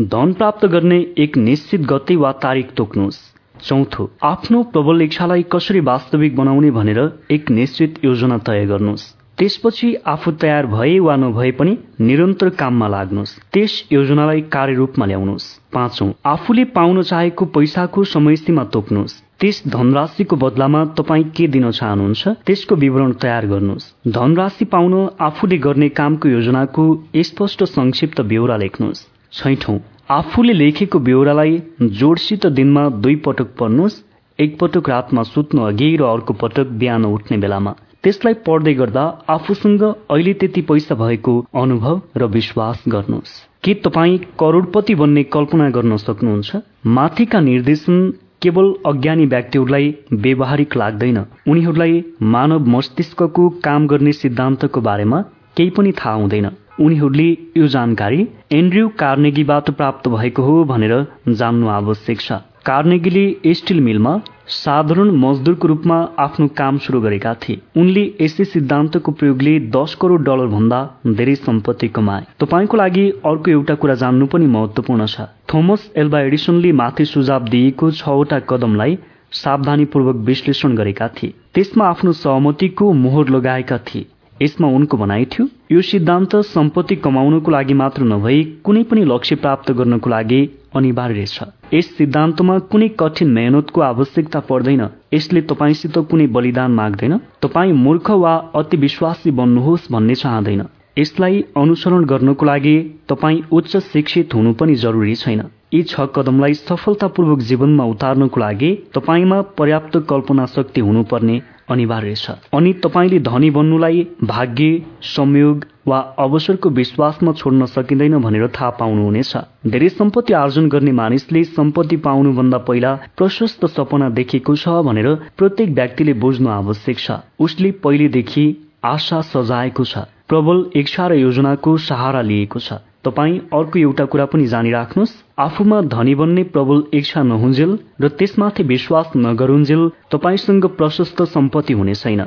धन 0.00 0.32
प्राप्त 0.32 0.66
गर्ने 0.66 0.98
एक 1.18 1.36
निश्चित 1.36 1.80
गते 1.80 2.16
वा 2.16 2.32
तारिक 2.32 2.70
तोक्नुहोस्। 2.72 3.18
चौथो 3.62 4.10
आफ्नो 4.22 4.62
प्रबल 4.62 5.02
इच्छालाई 5.02 5.42
कसरी 5.42 5.80
वास्तविक 5.80 6.36
बनाउने 6.36 6.70
भनेर 6.70 7.00
एक 7.30 7.50
निश्चित 7.50 8.04
योजना 8.04 8.38
तय 8.38 8.66
गर्नुहोस्। 8.66 9.21
त्यसपछि 9.38 9.94
आफू 10.06 10.30
तयार 10.42 10.66
भए 10.66 10.98
वा 10.98 11.14
नभए 11.16 11.50
पनि 11.58 11.76
निरन्तर 12.00 12.48
काममा 12.58 12.88
लाग्नुहोस्। 12.88 13.38
त्यस 13.52 13.72
योजनालाई 13.92 14.40
कार्यरूपमा 14.52 15.06
ल्याउनुहोस्। 15.06 15.46
पाँचौं 15.72 16.10
आफूले 16.26 16.64
पाउन 16.74 17.02
चाहेको 17.02 17.44
पैसाको 17.54 18.04
समय 18.06 18.36
सीमा 18.36 18.64
तोक्नुहोस्। 18.74 19.20
त्यस 19.40 19.62
धनराशिको 19.66 20.36
बदलामा 20.36 20.84
तपाईँ 20.98 21.24
के 21.36 21.46
दिन 21.48 21.70
चाहनुहुन्छ 21.70 22.28
त्यसको 22.46 22.74
विवरण 22.76 23.12
तयार 23.22 23.46
गर्नुहोस्। 23.46 23.90
धनराशि 24.08 24.64
पाउन 24.64 24.94
आफूले 25.20 25.58
गर्ने 25.58 25.88
कामको 25.90 26.28
योजनाको 26.28 26.84
स्पष्ट 27.22 27.64
संक्षिप्त 27.66 28.20
ब्यौरा 28.22 28.56
लेख्नुहोस्। 28.56 29.06
छैठौं 29.32 29.78
आफूले 30.10 30.52
लेखेको 30.52 30.98
ब्यौरालाई 30.98 31.62
जोडसित 31.82 32.46
दिनमा 32.48 32.88
दुई 33.02 33.16
पटक 33.26 33.48
पढ्नुहोस् 33.58 34.02
एकपटक 34.38 34.88
रातमा 34.88 35.22
सुत्नु 35.24 35.62
अघि 35.62 35.96
र 35.96 36.02
अर्को 36.04 36.32
पटक 36.34 36.66
बिहान 36.78 37.04
उठ्ने 37.06 37.38
बेलामा। 37.38 37.74
त्यसलाई 38.04 38.34
पढ्दै 38.46 38.74
गर्दा 38.74 39.02
आफूसँग 39.28 39.82
अहिले 39.82 40.32
त्यति 40.34 40.62
पैसा 40.68 40.94
भएको 40.94 41.34
अनुभव 41.54 42.00
र 42.16 42.26
विश्वास 42.36 42.82
गर्नुहोस्। 42.88 43.34
के 43.64 43.74
तपाईँ 43.84 44.18
करोडपति 44.40 44.94
बन्ने 44.94 45.22
कल्पना 45.34 45.68
गर्न 45.70 45.96
सक्नुहुन्छ? 45.96 46.56
माथिका 46.86 47.40
निर्देशन 47.40 47.98
केवल 48.42 48.72
अज्ञानी 48.86 49.26
व्यक्तिहरूलाई 49.26 49.94
व्यवहारिक 50.12 50.76
लाग्दैन। 50.76 51.18
उनीहरूलाई 51.48 52.04
मानव 52.34 52.66
मस्तिष्कको 52.68 53.48
काम 53.64 53.86
गर्ने 53.86 54.12
सिद्धान्तको 54.12 54.80
बारेमा 54.80 55.20
केही 55.56 55.70
पनि 55.70 55.92
थाहा 55.92 56.14
हुँदैन। 56.14 56.50
उनीहरूले 56.80 57.28
यो 57.56 57.66
जानकारी 57.68 58.20
एन्ड्रयू 58.52 58.88
कार्नेगीबाट 58.98 59.70
प्राप्त 59.70 60.08
भएको 60.08 60.42
हो 60.42 60.64
भनेर 60.64 60.94
जान्नु 61.28 61.68
आवश्यक 61.68 62.20
छ। 62.20 62.32
कार्नेगीले 62.66 63.54
स्टिल 63.54 63.80
मिलमा 63.80 64.12
साधारण 64.48 65.10
मजदुरको 65.16 65.68
रूपमा 65.68 65.96
आफ्नो 66.18 66.46
काम 66.56 66.78
सुरु 66.78 67.00
गरेका 67.00 67.34
थिए। 67.34 67.60
उनले 67.76 68.02
यसै 68.20 68.44
सिद्धान्तको 68.44 69.12
प्रयोगले 69.12 69.58
दस 69.76 69.94
करोड 70.00 70.24
डलर 70.24 70.46
भन्दा 70.46 70.80
धेरै 71.06 71.34
सम्पत्ति 71.34 71.88
कमाए। 71.88 72.26
तपाईँको 72.40 72.76
लागि 72.76 73.04
अर्को 73.24 73.50
एउटा 73.50 73.74
कुरा 73.74 73.94
जान्नु 73.94 74.26
पनि 74.26 74.46
महत्वपूर्ण 74.46 75.06
छ। 75.06 75.20
थोमस 75.52 75.90
एल्बा 75.96 76.20
एडिसनले 76.20 76.72
माथि 76.72 77.04
सुझाव 77.04 77.48
दिएको 77.48 77.90
छवटा 77.90 78.38
कदमलाई 78.50 78.98
सावधानीपूर्वक 79.32 80.16
विश्लेषण 80.26 80.74
गरेका 80.76 81.08
थिए। 81.08 81.34
त्यसमा 81.54 81.84
आफ्नो 81.88 82.12
सहमतिको 82.12 82.92
मोहर 82.92 83.28
लगाएका 83.28 83.78
थिए। 83.78 84.06
यसमा 84.42 84.68
उनको 84.68 84.96
भनाइ 84.96 85.24
थियो 85.32 85.48
यो 85.72 85.80
सिद्धान्त 85.82 86.36
सम्पत्ति 86.46 86.96
कमाउनको 86.96 87.50
लागि 87.50 87.74
मात्र 87.74 88.02
नभई 88.04 88.42
कुनै 88.64 88.82
पनि 88.82 89.04
लक्ष्य 89.04 89.36
प्राप्त 89.36 89.72
गर्नको 89.72 90.10
लागि 90.10 90.40
अनिवार्य 90.76 91.26
छ। 91.26 91.42
यस 91.74 91.86
सिद्धान्तमा 91.96 92.58
कुनै 92.72 92.88
कठिन 93.00 93.28
मेहनतको 93.32 93.80
आवश्यकता 93.80 94.40
पर्दैन। 94.40 94.82
यसले 95.14 95.40
तपाईँसित 95.50 95.98
कुनै 96.10 96.26
बलिदान 96.26 96.70
माग्दैन। 96.70 97.16
तपाईँ 97.42 97.72
मूर्ख 97.84 98.10
वा 98.22 98.34
अति 98.54 98.76
विश्वासी 98.76 99.30
बन्नुहोस् 99.30 99.90
भन्ने 99.92 100.14
चाहँदैन। 100.14 100.62
यसलाई 100.98 101.40
अनुसरण 101.56 102.04
गर्नको 102.04 102.46
लागि 102.46 102.76
तपाईँ 103.08 103.42
उच्च 103.52 103.76
शिक्षित 103.76 104.34
हुनु 104.34 104.52
पनि 104.52 104.74
जरुरी 104.74 105.14
छैन। 105.14 105.42
यी 105.74 105.82
छ 105.82 106.00
कदमलाई 106.14 106.54
सफलतापूर्वक 106.54 107.38
जीवनमा 107.48 107.84
उतार्नको 107.84 108.40
लागि 108.40 108.70
तपाईँमा 108.94 109.40
पर्याप्त 109.58 109.96
कल्पना 110.10 110.46
शक्ति 110.46 110.80
हुनुपर्ने 110.80 111.40
अनिवार्य 111.68 112.14
छ। 112.14 112.30
अनि 112.54 112.72
तपाईँले 112.72 113.18
धनी 113.20 113.50
बन्नुलाई 113.50 114.06
भाग्य 114.24 114.82
संयोग 115.02 115.64
वा 115.86 115.98
अवसरको 116.18 116.68
विश्वासमा 116.70 117.32
छोड्न 117.32 117.66
सकिँदैन 117.66 118.18
भनेर 118.22 118.46
थाहा 118.48 118.70
पाउनुहुनेछ। 118.70 119.36
धेरै 119.66 119.88
सम्पत्ति 119.88 120.32
आर्जन 120.32 120.68
गर्ने 120.68 120.92
मानिसले 120.92 121.44
सम्पत्ति 121.44 121.96
पाउनुभन्दा 121.96 122.58
पहिला 122.58 122.94
प्रशस्त 123.16 123.66
सपना 123.66 124.08
देखेको 124.10 124.56
छ 124.56 124.68
भनेर 124.82 125.14
प्रत्येक 125.38 125.70
व्यक्तिले 125.70 126.12
बुझ्नु 126.14 126.48
आवश्यक 126.50 126.98
छ। 126.98 127.10
उसले 127.40 127.70
पहिलेदेखि 127.82 128.46
आशा 128.84 129.20
सजाएको 129.20 129.84
छ। 129.84 129.98
प्रबल 130.28 130.64
इच्छा 130.76 131.06
र 131.06 131.12
योजनाको 131.14 131.76
सहारा 131.78 132.20
लिएको 132.22 132.58
छ। 132.58 132.72
तपाईँ 133.04 133.38
अर्को 133.54 133.78
एउटा 133.78 134.04
कुरा 134.04 134.24
पनि 134.24 134.46
जानिराख्नुहोस्। 134.46 135.12
आफूमा 135.38 135.80
धनी 135.94 136.14
बन्ने 136.14 136.42
प्रबल 136.54 136.82
इच्छा 136.94 137.22
नहुन्जेल 137.22 137.78
र 138.00 138.08
त्यसमाथि 138.08 138.62
विश्वास 138.62 139.12
नगरुन्जेल 139.16 139.90
तपाईँसँग 140.12 140.66
प्रशस्त 140.78 141.22
सम्पत्ति 141.22 141.72
हुने 141.72 141.94
छैन। 141.94 142.26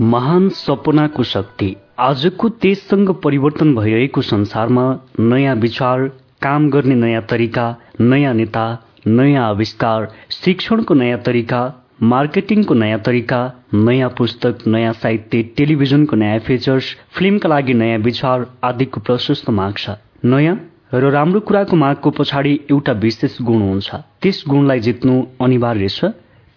महान 0.00 0.48
सपनाको 0.48 1.22
शक्ति। 1.22 1.74
आजको 1.98 2.48
तेजसँग 2.62 3.10
परिवर्तन 3.24 3.74
भइरहेको 3.74 4.22
संसारमा 4.22 4.84
नयाँ 5.20 5.54
विचार 5.56 6.08
काम 6.42 6.68
गर्ने 6.70 6.94
नयाँ 6.94 7.22
तरिका 7.22 7.64
नयाँ 8.00 8.34
नेता 8.34 8.66
नयाँ 9.06 9.48
आविष्कार 9.48 10.08
शिक्षणको 10.30 10.94
नयाँ 10.94 11.18
तरिका 11.18 11.62
मार्केटिङको 11.98 12.74
नयाँ 12.74 12.98
तरिका 13.00 13.38
नयाँ 13.74 14.08
पुस्तक 14.18 14.66
नयाँ 14.68 14.92
साहित्य 14.92 15.42
टेलिभिजनको 15.56 16.16
नयाँ 16.16 16.38
फिचर्स 16.44 16.86
फिल्मका 17.16 17.48
लागि 17.48 17.74
नयाँ 17.74 17.98
विचार 17.98 18.44
आदिको 18.64 19.00
प्रशस्त 19.00 19.48
माग 19.50 19.74
छ। 19.76 19.96
नयाँ 20.24 20.56
र 20.92 21.10
राम्रो 21.10 21.40
कुराको 21.40 21.76
मागको 21.76 22.10
पछाडि 22.10 22.52
एउटा 22.70 22.92
विशेष 23.00 23.40
गुण 23.42 23.62
हुन्छ। 23.62 23.94
त्यस 24.22 24.44
गुणलाई 24.48 24.80
जित्नु 24.80 25.14
अनिवार्य 25.40 25.88
छ। 25.88 26.12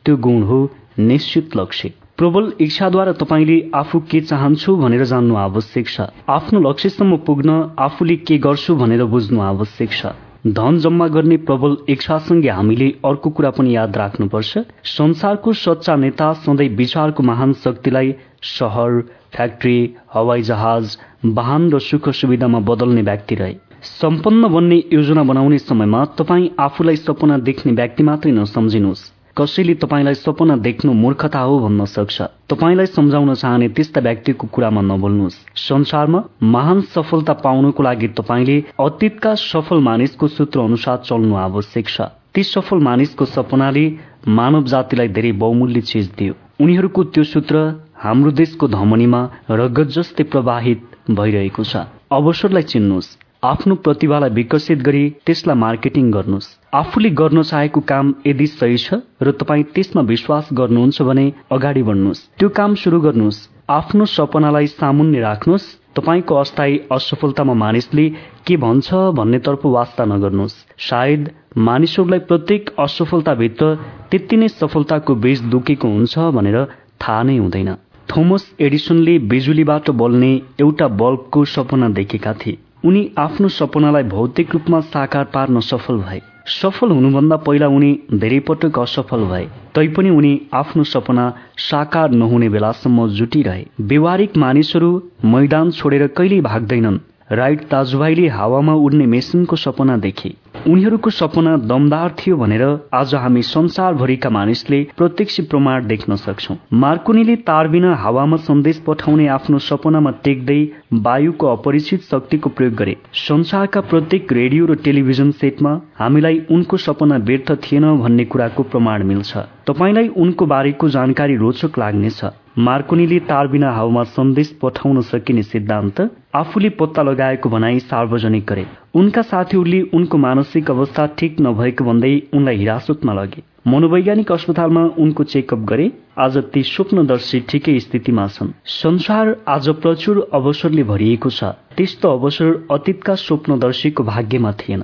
त्यो 0.05 0.17
गुण 0.17 0.43
हो 0.43 0.59
निश्चित 0.99 1.55
लक्ष्य। 1.57 1.93
प्रबल 2.17 2.51
इच्छाद्वारा 2.59 3.11
तपाईँले 3.15 3.59
आफू 3.75 3.99
के 4.11 4.19
चाहन्छु 4.21 4.75
भनेर 4.75 5.03
जान्नु 5.07 5.35
आवश्यक 5.39 5.87
छ। 5.87 6.11
आफ्नो 6.27 6.59
लक्ष्यसम्म 6.69 7.17
पुग्न 7.23 7.49
आफूले 7.79 8.15
के 8.27 8.37
गर्छु 8.37 8.75
भनेर 8.75 9.03
बुझ्नु 9.07 9.39
आवश्यक 9.41 9.91
छ। 9.91 10.05
धन 10.47 10.77
जम्मा 10.79 11.07
गर्ने 11.07 11.37
प्रबल 11.37 11.75
इच्छासँगै 11.89 12.49
हामीले 12.49 12.87
अर्को 13.05 13.29
कुरा 13.29 13.49
पनि 13.51 13.75
याद 13.75 13.97
राख्नुपर्छ। 13.97 14.57
संसारको 14.87 15.53
सच्चा 15.53 15.95
नेता 15.95 16.31
सधैँ 16.33 16.67
विचारको 16.75 17.23
महान 17.23 17.53
शक्तिलाई 17.53 18.15
सहर 18.43 19.01
फ्याक्ट्री 19.35 19.77
हवाई 20.13 20.41
जहाज 20.41 20.97
वाहन 21.25 21.69
र 21.71 21.79
सुख 21.79 22.09
सुविधामा 22.09 22.59
बदल्ने 22.63 23.01
व्यक्ति 23.01 23.35
रहे। 23.35 23.55
सम्पन्न 23.83 24.47
बन्ने 24.47 24.83
योजना 24.93 25.23
बनाउने 25.23 25.57
समयमा 25.59 26.05
तपाईँ 26.17 26.49
आफूलाई 26.59 26.95
सपना 26.95 27.37
देख्ने 27.43 27.71
व्यक्ति 27.73 28.03
मात्रै 28.03 28.31
नसम्झिनुहोस्। 28.31 29.11
कसैले 29.39 29.73
तपाईँलाई 29.81 30.13
सपना 30.15 30.55
देख्नु 30.57 30.93
मूर्खता 30.93 31.39
हो 31.39 31.59
भन्न 31.59 31.85
सक्छ। 31.87 32.21
तपाईँलाई 32.49 32.85
सम्झाउन 32.87 33.33
चाहने 33.33 33.67
त्यस्ता 33.69 34.01
व्यक्तिको 34.01 34.47
कुरामा 34.47 34.81
नबोल्नुहोस् 34.81 35.37
संसारमा 35.57 36.23
महान 36.43 36.81
सफलता 36.91 37.33
पाउनको 37.39 37.83
लागि 37.83 38.07
तपाईँले 38.19 38.57
अतीतका 38.79 39.33
सफल 39.35 39.79
मानिसको 39.79 40.27
सूत्र 40.27 40.59
अनुसार 40.59 40.97
चल्नु 41.05 41.35
आवश्यक 41.37 41.87
छ। 41.87 42.01
ती 42.33 42.43
सफल 42.43 42.79
मानिसको 42.79 43.25
सपनाले 43.25 43.85
मानव 44.27 44.63
जातिलाई 44.65 45.07
धेरै 45.07 45.31
बहुमूल्य 45.39 45.81
चिज 45.81 46.11
दियो। 46.17 46.33
उनीहरूको 46.59 47.03
त्यो 47.03 47.23
सूत्र 47.23 47.55
हाम्रो 47.95 48.31
देशको 48.31 48.67
धमनीमा 48.67 49.21
रगत 49.51 49.87
जस्तै 49.95 50.23
प्रवाहित 50.23 50.81
भइरहेको 51.09 51.63
छ। 51.63 51.87
अवसरलाई 52.11 52.63
चिन्नुहोस्। 52.63 53.28
आफ्नो 53.43 53.75
प्रतिभालाई 53.75 54.29
विकसित 54.29 54.79
गरी 54.83 55.03
त्यसलाई 55.25 55.55
मार्केटिङ 55.55 56.09
गर्नुहोस्। 56.11 56.47
आफूले 56.75 57.09
गर्न 57.19 57.41
चाहेको 57.41 57.81
काम 57.81 58.13
यदि 58.27 58.47
सही 58.47 58.77
छ 58.77 58.99
र 59.23 59.31
तपाईँ 59.31 59.63
त्यसमा 59.75 60.01
विश्वास 60.09 60.49
गर्नुहुन्छ 60.53 61.01
भने 61.01 61.25
अगाडि 61.51 61.83
बढ्नुहोस्। 61.83 62.25
त्यो 62.39 62.49
काम 62.59 62.75
सुरु 62.75 62.99
गर्नुहोस्। 62.99 63.39
आफ्नो 63.69 64.05
सपनालाई 64.15 64.67
सामुन्य 64.67 65.19
राख्नुहोस्। 65.21 65.71
तपाईँको 65.95 66.35
अस्थायी 66.35 66.79
असफलतामा 66.91 67.53
मानिसले 67.63 68.09
के 68.43 68.57
भन्छ 68.59 68.87
भन्नेतर्फ 69.15 69.65
वास्ता 69.71 70.05
नगर्नुहोस्। 70.05 70.59
सायद 70.89 71.31
मानिसहरूलाई 71.57 72.19
प्रत्येक 72.27 72.75
असफलताभित्र 72.79 73.75
त्यति 74.11 74.37
नै 74.37 74.47
सफलताको 74.59 75.15
बीज 75.15 75.41
दुखेको 75.47 75.87
हुन्छ 75.87 76.31
भनेर 76.35 76.57
थाहा 77.01 77.23
नै 77.23 77.37
हुँदैन। 77.37 77.75
थोमस 78.09 78.53
एडिसनले 78.59 79.19
बिजुलीबाट 79.31 79.89
बल्ने 79.95 80.31
एउटा 80.59 80.87
बल्बको 80.99 81.45
सपना 81.47 81.89
देखेका 81.95 82.33
थिए। 82.33 82.57
उनी 82.85 83.09
आफ्नो 83.17 83.47
सपनालाई 83.47 84.03
भौतिक 84.03 84.51
रूपमा 84.53 84.79
साकार 84.79 85.23
पार्न 85.23 85.59
सफल 85.59 85.97
भए। 85.97 86.21
सफल 86.47 86.91
हुनुभन्दा 86.91 87.35
पहिला 87.37 87.67
उनी 87.67 87.91
धेरै 88.13 88.39
पटक 88.39 88.79
असफल 88.79 89.23
भए। 89.23 89.45
तैपनि 89.75 90.09
उनी 90.09 90.31
आफ्नो 90.53 90.83
सपना 90.83 91.25
साकार 91.57 92.11
नहुने 92.11 92.49
बेलासम्म 92.49 93.07
जुटिरहे। 93.09 93.65
व्यवहारिक 93.81 94.37
मानिसहरू 94.37 94.91
मैदान 95.25 95.71
छोडेर 95.71 96.07
कहिल्यै 96.07 96.41
भाग्दैनन्। 96.41 96.99
राइट 97.31 97.61
दाजुभाइले 97.61 98.27
हावामा 98.27 98.73
उड्ने 98.73 99.05
मेसिनको 99.05 99.55
सपना 99.55 99.97
देखे। 99.97 100.33
उनीहरूको 100.67 101.09
सपना 101.09 101.55
दमदार 101.67 102.15
थियो 102.19 102.37
भनेर 102.37 102.63
आज 102.93 103.13
हामी 103.15 103.41
संसारभरिका 103.41 104.29
मानिसले 104.29 104.79
प्रत्यक्ष 104.97 105.39
प्रमाण 105.49 105.85
देख्न 105.87 106.15
सक्छौ। 106.15 106.55
मार्कुनीले 106.75 107.35
तार 107.47 107.67
बिना 107.67 107.93
हावामा 107.95 108.37
सन्देश 108.39 108.81
पठाउने 108.87 109.27
आफ्नो 109.29 109.59
सपनामा 109.59 110.11
टेक्दै 110.23 110.59
वायुको 110.99 111.47
अपरिचित 111.47 112.01
शक्तिको 112.01 112.49
प्रयोग 112.49 112.73
गरे। 112.73 112.95
संसारका 113.21 113.81
प्रत्येक 113.87 114.33
रेडियो 114.33 114.65
र 114.65 114.75
टेलिभिजन 114.83 115.31
सेटमा 115.39 115.73
हामीलाई 115.99 116.41
उनको 116.51 116.77
सपना 116.79 117.17
व्यर्थ 117.23 117.51
थिएन 117.63 117.87
भन्ने 117.97 118.25
कुराको 118.25 118.63
प्रमाण 118.65 119.03
मिल्छ। 119.03 119.37
तपाईँलाई 119.67 120.07
उनको 120.17 120.45
बारेको 120.45 120.89
जानकारी 120.89 121.35
रोचक 121.37 121.79
लाग्नेछ। 121.79 122.21
मार्कोनीले 122.59 123.19
तार 123.19 123.47
बिना 123.47 123.71
हावामा 123.71 124.03
सन्देश 124.03 124.49
पठाउन 124.61 125.01
सकिने 125.01 125.43
सिद्धान्त 125.43 126.01
आफूले 126.35 126.69
पत्ता 126.69 127.03
लगाएको 127.03 127.49
भनाई 127.49 127.79
सार्वजनिक 127.79 128.45
गरे। 128.45 128.65
उनका 128.95 129.21
साथीहरूले 129.21 129.81
उनको 129.93 130.17
मानसिक 130.17 130.71
अवस्था 130.71 131.05
ठिक 131.07 131.39
नभएको 131.39 131.83
भन्दै 131.85 132.11
उनलाई 132.33 132.57
हिरासतमा 132.57 133.13
लगे। 133.13 133.43
मनोवैज्ञानिक 133.67 134.31
अस्पतालमा 134.31 134.83
उनको 134.97 135.23
चेकअप 135.23 135.59
गरे। 135.59 135.91
आज 136.17 136.37
ती 136.37 136.63
स्वप्नदर्शी 136.63 137.39
ठिकै 137.39 137.79
स्थितिमा 137.79 138.27
छन्। 138.27 138.51
संसार 138.65 139.35
आज 139.47 139.69
प्रचुर 139.69 140.29
अवसरले 140.33 140.83
भरिएको 140.83 141.29
छ। 141.29 141.43
त्यस्तो 141.77 142.11
अवसर 142.11 142.67
अतीतका 142.71 143.15
स्वप्नदर्शीको 143.15 144.03
भाग्यमा 144.03 144.51
थिएन। 144.51 144.83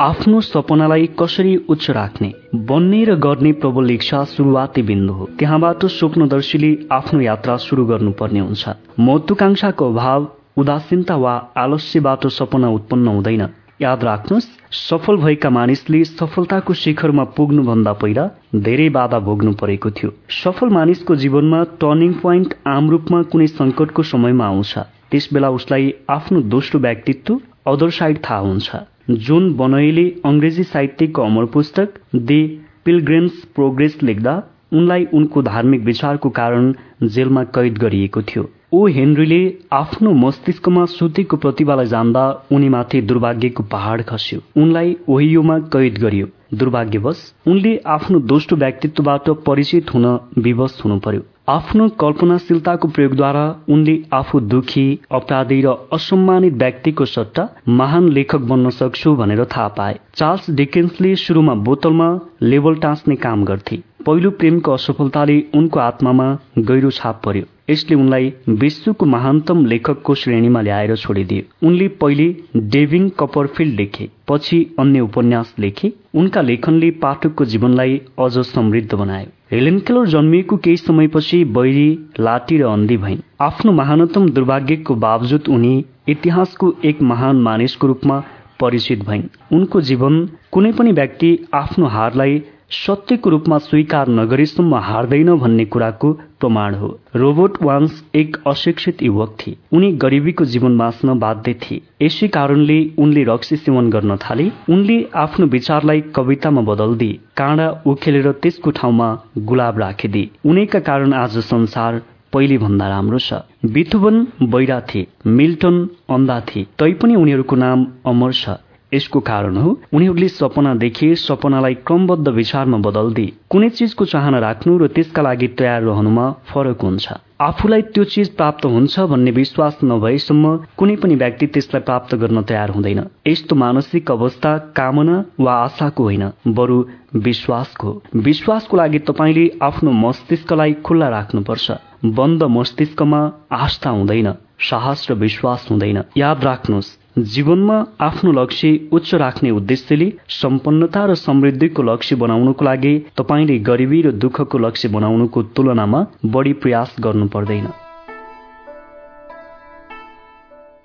आफ्नो 0.00 0.40
सपनालाई 0.40 1.06
कसरी 1.18 1.54
उच्च 1.68 1.90
राख्ने 1.90 2.32
बन्ने 2.68 3.04
र 3.04 3.14
गर्ने 3.16 3.50
प्रबल 3.52 3.90
इच्छा 3.90 4.22
सुरुवाती 4.24 4.82
बिन्दु 4.82 5.12
हो। 5.12 5.24
त्यहाँबाट 5.38 5.84
स्वप्नदर्शीले 5.86 6.70
आफ्नो 6.92 7.20
यात्रा 7.20 7.56
सुरु 7.56 7.84
गर्नुपर्ने 7.84 8.40
हुन्छ। 8.40 8.68
महत्वाकांक्षाको 8.98 9.88
अभाव 9.92 10.28
उदासीनता 10.56 11.16
वा 11.16 11.34
आलस्यबाट 11.56 12.26
सपना 12.28 12.68
उत्पन्न 12.70 13.08
हुँदैन। 13.08 13.42
याद 13.82 14.04
राख्नुहोस् 14.04 14.48
सफल 14.72 15.16
भएका 15.16 15.50
मानिसले 15.50 16.04
सफलताको 16.04 16.74
शिखरमा 16.74 17.24
पुग्नुभन्दा 17.36 17.92
पहिला 18.00 18.24
धेरै 18.56 18.88
बाधा 18.88 19.18
भोग्नु 19.20 19.52
परेको 19.52 19.90
थियो। 19.90 20.10
सफल 20.32 20.68
मानिसको 20.68 21.16
जीवनमा 21.16 21.60
टर्निङ 21.80 22.12
पोइन्ट 22.22 22.54
आम 22.66 22.90
रूपमा 22.90 23.22
कुनै 23.28 23.46
संकटको 23.52 24.02
समयमा 24.02 24.46
आउँछ। 24.46 24.78
त्यस 25.10 25.28
बेला 25.32 25.50
उसलाई 25.50 25.92
आफ्नो 26.10 26.40
दोस्रो 26.48 26.80
व्यक्तित्व 26.80 27.40
अदर 27.66 27.90
साइड 27.90 28.18
थाहा 28.24 28.38
हुन्छ। 28.38 28.70
जुन 29.08 29.52
बनैले 29.56 30.04
अङ्ग्रेजी 30.24 30.62
साहित्यको 30.62 31.22
अमर 31.22 31.44
पुस्तक 31.44 31.94
दि 32.14 32.40
पिलग्रेम्स 32.84 33.44
प्रोग्रेस 33.54 33.98
लेख्दा 34.02 34.34
उनलाई 34.72 35.06
उनको 35.12 35.42
धार्मिक 35.42 35.80
विचारको 35.84 36.30
कारण 36.30 36.72
जेलमा 37.02 37.44
कैद 37.44 37.78
गरिएको 37.78 38.22
थियो। 38.22 38.50
ओ 38.72 38.86
हेनरीले 38.86 39.40
आफ्नो 39.72 40.12
मस्तिष्कमा 40.14 40.84
सुतेको 40.86 41.36
प्रतिभालाई 41.36 41.86
जान्दा 41.86 42.24
उनीमाथि 42.52 43.00
दुर्भाग्यको 43.02 43.62
पहाड 43.62 44.02
खस्यो। 44.02 44.40
उनलाई 44.62 44.96
ओहियोमा 45.08 45.58
कैद 45.74 45.98
गरियो। 45.98 46.26
दुर्भाग्यवश 46.54 47.18
उनले 47.46 47.76
आफ्नो 47.86 48.18
दोस्रो 48.28 48.56
व्यक्तित्वबाट 48.58 49.28
परिचित 49.46 49.94
हुन 49.94 50.06
विवश 50.38 50.80
हुनु 50.84 50.98
पर्यो 50.98 51.22
आफ्नो 51.48 51.88
कल्पनाशीलताको 52.00 52.88
प्रयोगद्वारा 52.88 53.44
उनले 53.68 53.94
आफू 54.12 54.40
दुखी 54.40 54.84
अपराधी 55.10 55.60
र 55.60 55.74
असम्मानित 55.92 56.54
व्यक्तिको 56.54 57.04
सट्टा 57.04 57.48
महान 57.68 58.08
लेखक 58.08 58.40
बन्न 58.50 58.70
सक्छु 58.70 59.14
भनेर 59.16 59.44
थाहा 59.44 59.68
पाए। 59.68 59.98
चार्ल्स 60.14 60.50
डिकेन्सले 60.50 61.14
सुरुमा 61.16 61.54
बोतलमा 61.66 62.08
लेबल 62.42 62.74
टाँच्ने 62.74 63.16
काम 63.16 63.44
गर्थे। 63.44 63.82
पहिलो 64.06 64.30
प्रेमको 64.30 64.72
असफलताले 64.72 65.42
उनको 65.54 65.80
आत्मामा 65.80 66.26
गहिरो 66.58 66.90
छाप 66.90 67.20
पर्यो। 67.24 67.44
यसले 67.70 67.96
उनलाई 67.96 68.32
विश्वको 68.60 69.06
महानतम 69.06 69.64
लेखकको 69.66 70.14
श्रेणीमा 70.14 70.60
ल्याएर 70.60 70.94
छोडिदिए। 70.96 71.46
उनले 71.62 71.88
पहिले 72.00 72.34
डेभिङ 72.70 73.08
कपरफिल्ड 73.18 73.74
लेखे 73.74 74.08
पछि 74.28 74.58
अन्य 74.78 75.00
उपन्यास 75.00 75.54
लेखे। 75.58 75.92
उनका 76.14 76.40
लेखनले 76.42 76.90
पाठकको 77.02 77.44
जीवनलाई 77.44 78.00
अझ 78.18 78.38
समृद्ध 78.46 78.94
बनायो। 78.94 79.26
हेलेन 79.52 79.78
केलर 79.80 80.06
जन्मिएको 80.06 80.56
केही 80.56 80.76
समयपछि 80.76 81.44
बैरी 81.54 81.88
लाटी 82.20 82.58
र 82.58 82.66
अन्धी 82.66 82.96
भइन्। 82.96 83.22
आफ्नो 83.40 83.72
महानतम 83.72 84.28
दुर्भाग्यको 84.30 84.94
बावजुद 84.96 85.48
उनी 85.48 85.74
इतिहासको 86.08 86.74
एक 86.84 87.02
महान 87.02 87.40
मानिसको 87.42 87.86
रूपमा 87.86 88.22
परिचित 88.60 89.04
भइन्। 89.04 89.22
उनको 89.52 89.80
जीवन 89.80 90.14
कुनै 90.52 90.72
पनि 90.72 90.92
व्यक्ति 90.92 91.30
आफ्नो 91.54 91.86
हारलाई 91.86 92.42
सत्यको 92.70 93.30
रूपमा 93.30 93.56
स्वीकार 93.58 94.08
नगरेसम्म 94.08 94.74
हार्दैन 94.78 95.28
भन्ने 95.38 95.64
कुराको 95.66 96.12
प्रमाण 96.40 96.74
हो। 96.74 96.88
रोबोट 97.16 97.56
वान्स 97.62 98.02
एक 98.14 98.36
अशिक्षित 98.46 99.02
युवक 99.02 99.34
थिए। 99.40 99.56
उनी 99.72 99.90
गरिबीको 100.02 100.44
जीवन 100.44 100.76
बाँच्न 100.78 101.18
बाध्य 101.18 101.54
थिए। 101.62 101.80
यसै 102.02 102.28
कारणले 102.28 102.78
उनले 102.98 103.24
रक्सी 103.24 103.56
सेवन 103.56 103.90
गर्न 103.90 104.16
थाले। 104.16 104.50
उनले 104.70 104.98
आफ्नो 105.16 105.46
विचारलाई 105.46 106.00
कवितामा 106.14 106.62
बदलिदिए 106.70 107.18
काँडा 107.36 107.68
उखेलेर 107.86 108.30
त्यसको 108.42 108.70
ठाउँमा 108.70 109.08
गुलाब 109.50 109.78
राखिदिए 109.78 110.30
उनैका 110.46 110.80
कारण 110.86 111.12
आज 111.16 111.38
संसार 111.50 112.00
पहिले 112.32 112.58
भन्दा 112.58 112.88
राम्रो 112.88 113.18
छ। 113.18 113.42
बिथुवन 113.66 114.26
बैरा 114.46 114.80
थिए 114.88 115.06
मिल्टन 115.26 115.76
अन्धा 116.10 116.40
थिए। 116.48 116.66
तैपनि 116.78 117.14
उनीहरूको 117.16 117.56
नाम 117.56 117.86
अमर 118.06 118.32
छ। 118.32 118.58
यसको 118.92 119.20
कारण 119.20 119.56
हो 119.56 119.78
उनीहरूले 119.92 120.28
सपना 120.30 120.74
देखे 120.74 121.14
सपनालाई 121.16 121.74
क्रमबद्ध 121.86 122.28
विचारमा 122.28 122.78
बदल्दिए 122.86 123.32
कुनै 123.50 123.68
चिजको 123.70 124.04
चाहना 124.12 124.38
राख्नु 124.38 124.78
र 124.78 124.86
त्यसका 124.94 125.22
लागि 125.22 125.48
तयार 125.58 125.82
रहनुमा 125.82 126.24
फरक 126.48 126.82
हुन्छ। 126.82 127.12
आफूलाई 127.40 127.82
त्यो 127.94 128.04
चिज 128.04 128.28
प्राप्त 128.36 128.64
हुन्छ 128.66 129.00
भन्ने 129.10 129.30
विश्वास 129.30 129.78
नभएसम्म 129.84 130.56
कुनै 130.76 130.96
पनि 131.02 131.14
व्यक्ति 131.16 131.46
त्यसलाई 131.46 131.82
प्राप्त 131.82 132.14
गर्न 132.14 132.42
तयार 132.42 132.70
हुँदैन। 132.70 133.00
यस्तो 133.26 133.56
मानसिक 133.56 134.10
अवस्था 134.10 134.56
कामना 134.76 135.16
वा 135.40 135.54
आशाको 135.64 136.04
होइन 136.04 136.24
बरु 136.58 136.84
विश्वासको 137.28 137.90
विश्वासको 138.28 138.76
लागि 138.76 138.98
तपाईँले 139.08 139.46
आफ्नो 139.62 139.90
मस्तिष्कलाई 140.04 140.72
खुल्ला 140.84 141.08
राख्नुपर्छ। 141.08 141.70
बन्द 142.18 142.42
मस्तिष्कमा 142.58 143.20
आस्था 143.52 143.90
हुँदैन 143.90 144.32
साहस 144.60 145.06
र 145.10 145.14
विश्वास 145.16 145.66
हुँदैन। 145.70 146.02
याद 146.16 146.44
राख्नुहोस् 146.44 146.96
जीवनमा 147.18 147.86
आफ्नो 148.00 148.32
लक्ष्य 148.32 148.88
उच्च 148.92 149.14
राख्ने 149.14 149.50
उद्देश्यले 149.50 150.12
सम्पन्नता 150.28 151.04
र 151.04 151.14
समृद्धिको 151.14 151.82
लक्ष्य 151.82 152.16
बनाउनको 152.16 152.64
लागि 152.64 152.98
तपाईँले 153.16 153.58
गरिबी 153.58 154.02
र 154.02 154.12
दुःखको 154.12 154.58
लक्ष्य 154.58 154.88
बनाउनुको 154.88 155.42
तुलनामा 155.42 156.06
बढी 156.26 156.52
प्रयास 156.52 156.96
गर्नु 157.00 157.26
पर्दैन। 157.26 157.68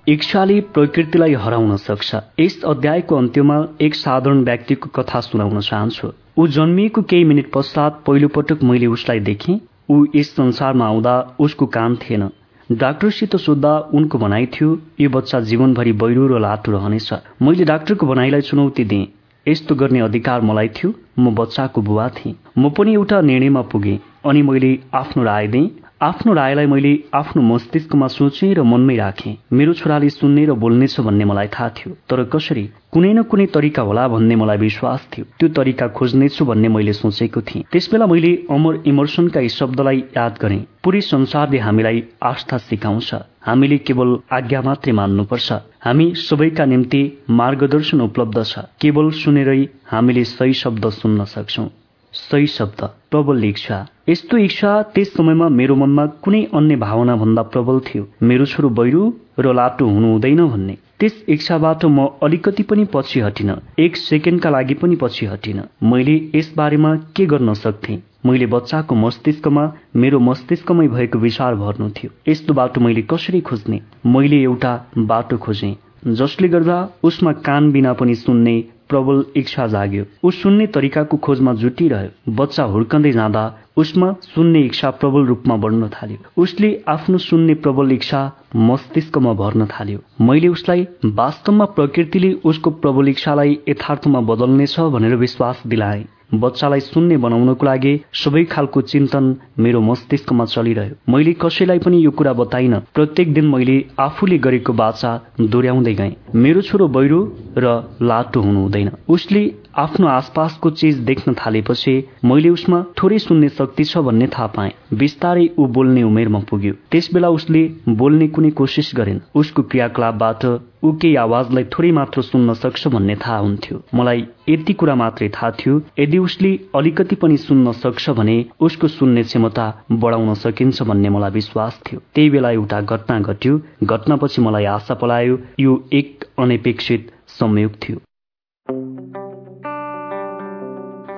इच्छाले 0.07 0.61
प्रकृतिलाई 0.61 1.33
हराउन 1.33 1.75
सक्छ। 1.77 2.15
यस 2.39 2.61
अध्यायको 2.63 3.15
अन्त्यमा 3.15 3.67
एक 3.81 3.95
साधारण 3.95 4.43
व्यक्तिको 4.43 4.89
कथा 4.89 5.19
सुनाउन 5.19 5.59
चाहन्छु। 5.59 6.11
ऊ 6.37 6.47
जन्मिएको 6.47 7.01
केही 7.01 7.23
मिनट 7.23 7.51
पश्चात 7.51 8.03
पहिलोपटक 8.07 8.63
मैले 8.63 8.87
उसलाई 8.87 9.19
देखेँ। 9.19 9.59
ऊ 9.89 10.05
यस 10.15 10.35
संसारमा 10.35 10.85
आउँदा 10.85 11.35
उसको 11.39 11.65
काम 11.65 11.95
थिएन। 11.95 12.29
डाक्टरसित 12.71 13.35
सोद्धा 13.35 13.77
उनको 13.93 14.17
भनाइ 14.17 14.45
थियो 14.45 14.69
यो 14.99 15.09
बच्चा 15.09 15.39
जीवनभरि 15.39 15.91
बैरो 15.93 16.27
र 16.27 16.39
लाटो 16.39 16.71
रहनेछ। 16.71 17.09
मैले 17.41 17.65
डाक्टरको 17.65 18.07
भनाइलाई 18.07 18.41
चुनौती 18.41 18.83
दिएँ। 18.83 19.07
यस्तो 19.45 19.75
गर्ने 19.75 19.99
अधिकार 19.99 20.41
मलाई 20.41 20.69
थियो। 20.69 20.93
म 21.19 21.35
बच्चाको 21.35 21.81
बुवा 21.81 22.07
थिएँ। 22.09 22.35
म 22.57 22.69
पनि 22.69 22.93
एउटा 22.93 23.21
निर्णयमा 23.21 23.61
पुगेँ 23.69 23.99
अनि 24.25 24.41
मैले 24.41 24.71
आफ्नो 24.93 25.23
राय 25.23 25.47
दिएँ। 25.47 25.69
आफ्नो 26.01 26.33
रायलाई 26.33 26.65
मैले 26.65 26.91
आफ्नो 27.13 27.41
मस्तिष्कमा 27.41 28.07
सोचेँ 28.07 28.53
र 28.53 28.63
मनमै 28.67 28.95
राखेँ। 28.95 29.35
मेरो 29.53 29.73
छोराले 29.73 30.09
सुन्ने 30.09 30.45
र 30.45 30.53
बोल्नेछ 30.53 30.99
भन्ने 30.99 31.25
मलाई 31.25 31.47
थाहा 31.47 31.69
थियो। 31.69 31.93
तर 32.09 32.23
कसरी? 32.23 32.63
कुनै 32.91 33.13
न 33.13 33.23
कुनै 33.23 33.45
तरिका 33.45 33.81
होला 33.81 34.07
भन्ने 34.07 34.35
मलाई 34.35 34.57
विश्वास 34.57 35.07
थियो। 35.07 35.25
त्यो 35.39 35.49
तरिका 35.55 35.87
खोज्नेछु 35.95 36.45
भन्ने 36.45 36.67
मैले 36.67 36.93
सोचेको 36.93 37.41
थिएँ। 37.41 37.63
त्यसबेला 37.71 38.05
मैले 38.11 38.31
अमर 38.51 38.83
इमर्सनका 38.85 39.39
यी 39.39 39.49
शब्दलाई 39.49 40.03
याद 40.17 40.35
गरेँ। 40.41 40.65
पुरै 40.83 41.01
संसारले 41.01 41.57
हामीलाई 41.63 42.03
आस्था 42.23 42.57
सिकाउँछ। 42.57 43.13
हामीले 43.47 43.77
केवल 43.77 44.09
आज्ञा 44.31 44.61
मात्रै 44.61 44.91
मान्नुपर्छ। 44.91 45.51
हामी 45.79 46.13
सबैका 46.27 46.65
निम्ति 46.65 47.01
मार्गदर्शन 47.29 48.01
उपलब्ध 48.01 48.43
छ। 48.43 48.67
केवल 48.83 49.11
सुनेरै 49.15 49.61
हामीले 49.87 50.23
सही 50.23 50.53
शब्द 50.53 50.89
सुन्न 50.89 51.23
सक्छौ। 51.23 51.67
सही 52.15 52.47
शब्द 52.47 52.83
प्रबल 53.11 53.43
इच्छा। 53.43 53.77
यस्तो 54.09 54.37
इच्छा 54.37 54.71
त्यस 54.95 55.13
समयमा 55.13 55.47
मेरो 55.49 55.75
मनमा 55.75 56.05
कुनै 56.23 56.41
अन्य 56.53 56.75
भावना 56.75 57.15
भन्दा 57.15 57.41
प्रबल 57.53 57.79
थियो। 57.87 58.07
मेरो 58.23 58.45
छोरो 58.45 58.69
बैरु 58.69 59.01
र 59.39 59.53
लाटो 59.53 59.87
हुनु 59.87 60.11
हुँदैन 60.11 60.47
भन्ने। 60.47 60.77
त्यस 60.99 61.15
इच्छाबाट 61.29 61.85
म 61.85 62.07
अलिकति 62.23 62.63
पनि 62.63 62.85
पछि 62.93 63.19
हटिन। 63.19 63.55
एक 63.79 63.97
सेकेन्डका 63.97 64.49
लागि 64.49 64.73
पनि 64.73 64.95
पछि 64.95 65.25
हटिन। 65.25 65.61
मैले 65.83 66.15
यस 66.35 66.53
बारेमा 66.57 66.95
के 67.15 67.25
गर्न 67.25 67.53
सक्थेँ? 67.53 68.01
मैले 68.25 68.45
बच्चाको 68.45 68.95
मस्तिष्कमा 68.95 69.63
मेरो 69.95 70.19
मस्तिष्कमै 70.19 70.87
भएको 70.87 71.19
विचार 71.19 71.55
भर्नु 71.55 71.89
थियो। 71.89 72.11
यस्तो 72.31 72.53
बाटो 72.53 72.81
मैले 72.81 73.01
कसरी 73.01 73.41
खोज्ने? 73.41 73.81
मैले 74.05 74.41
एउटा 74.41 74.73
बाटो 74.97 75.37
खोजेँ 75.37 75.75
जसले 76.07 76.47
गर्दा 76.47 76.77
उसमा 77.03 77.31
कान 77.45 77.71
बिना 77.71 77.93
पनि 77.93 78.15
सुन्ने 78.15 78.55
प्रबल 78.89 79.23
इच्छा 79.35 79.67
जाग्यो। 79.67 80.03
ऊ 80.23 80.31
सुन्ने 80.31 80.67
तरिकाको 80.67 81.17
खोजमा 81.17 81.53
जुटिरह्यो। 81.53 82.33
बच्चा 82.35 82.63
हुर्कँदै 82.63 83.11
जाँदा 83.11 83.43
उसमा 83.77 84.11
सुन्ने 84.23 84.59
इच्छा 84.61 84.89
प्रबल 84.91 85.25
रूपमा 85.25 85.55
बढ्न 85.57 85.89
थाल्यो। 85.93 86.41
उसले 86.41 86.69
आफ्नो 86.87 87.17
सुन्ने 87.17 87.53
प्रबल 87.63 87.91
इच्छा 87.91 88.21
मस्तिष्कमा 88.55 89.33
भर्न 89.33 89.65
थाल्यो। 89.67 89.99
मैले 90.21 90.47
उसलाई 90.47 90.87
वास्तवमा 91.05 91.65
प्रकृतिले 91.75 92.33
उसको 92.45 92.69
प्रबल 92.83 93.07
इच्छालाई 93.09 93.57
यथार्थमा 93.69 94.21
बदल्नेछ 94.31 94.79
भनेर 94.79 95.15
विश्वास 95.15 95.63
दिलाएँ। 95.67 96.05
बच्चालाई 96.33 96.79
सुन्ने 96.79 97.17
बनाउनको 97.17 97.65
लागि 97.65 97.93
सबै 98.13 98.43
खालको 98.43 98.81
चिन्तन 98.81 99.35
मेरो 99.59 99.81
मस्तिष्कमा 99.81 100.45
चलिरह्यो। 100.45 101.13
मैले 101.13 101.33
कसैलाई 101.33 101.79
पनि 101.79 102.05
यो 102.05 102.11
कुरा 102.11 102.33
बताइन। 102.33 102.79
प्रत्येक 102.93 103.33
दिन 103.33 103.45
मैले 103.45 103.85
आफूले 103.99 104.37
गरेको 104.37 104.73
बाचा 104.73 105.11
दोहोऱ्याउँदै 105.41 105.93
गएँ। 105.93 106.15
मेरो 106.35 106.61
छोरो 106.61 106.87
बैरो 106.87 107.19
र 107.57 107.65
लाटो 108.01 108.41
हुनु 108.41 108.59
हुँदैन। 108.59 108.91
उसले 109.09 109.41
आफ्नो 109.77 110.07
आसपासको 110.07 110.69
चिज 110.69 110.99
देख्न 111.05 111.33
थालेपछि 111.33 111.93
मैले 112.25 112.49
उसमा 112.49 112.77
थोरै 112.97 113.17
सुन्ने 113.19 113.49
शक्ति 113.49 113.83
छ 113.83 113.97
भन्ने 113.97 114.27
थाहा 114.27 114.47
पाएँ। 114.47 114.71
बिस्तारै 114.93 115.49
ऊ 115.59 115.65
बोल्ने 115.67 116.03
उमेरमा 116.03 116.39
पुग्यो। 116.49 116.73
त्यस 116.91 117.09
बेला 117.13 117.29
उसले 117.29 117.63
बोल्ने 117.89 118.27
कुनै 118.27 118.51
कोसिस 118.51 118.91
गरेन। 118.95 119.19
उसको 119.35 119.61
क्रियाकलापबाट 119.63 120.45
ऊ 120.83 120.91
केही 120.95 121.15
आवाजलाई 121.15 121.63
थोरै 121.73 121.91
मात्र 121.91 122.21
सुन्न 122.21 122.53
सक्छ 122.53 122.87
भन्ने 122.87 123.15
थाहा 123.15 123.37
हुन्थ्यो। 123.37 123.81
मलाई 123.93 124.25
यति 124.49 124.73
कुरा 124.73 124.95
मात्रै 124.95 125.29
थाहा 125.35 125.51
थियो। 125.59 125.81
यदि 125.99 126.17
उसले 126.17 126.53
अलिकति 126.75 127.15
पनि 127.15 127.37
सुन्न 127.37 127.71
सक्छ 127.83 128.09
भने 128.09 128.37
उसको 128.61 128.87
सुन्ने 128.87 129.23
क्षमता 129.23 129.67
बढाउन 129.91 130.33
सकिन्छ 130.45 130.81
भन्ने 130.83 131.09
मलाई 131.09 131.31
विश्वास 131.31 131.81
थियो। 131.85 131.99
त्यही 132.15 132.29
बेला 132.29 132.51
एउटा 132.51 132.81
घटना 132.81 133.19
घट्यो। 133.19 133.59
घटनापछि 133.83 134.41
मलाई 134.41 134.65
आशा 134.77 134.93
पलायो 135.03 135.39
यो 135.59 135.77
एक 135.93 136.25
अनपेक्षित 136.39 137.11
संयोग 137.39 137.71
थियो। 137.83 139.24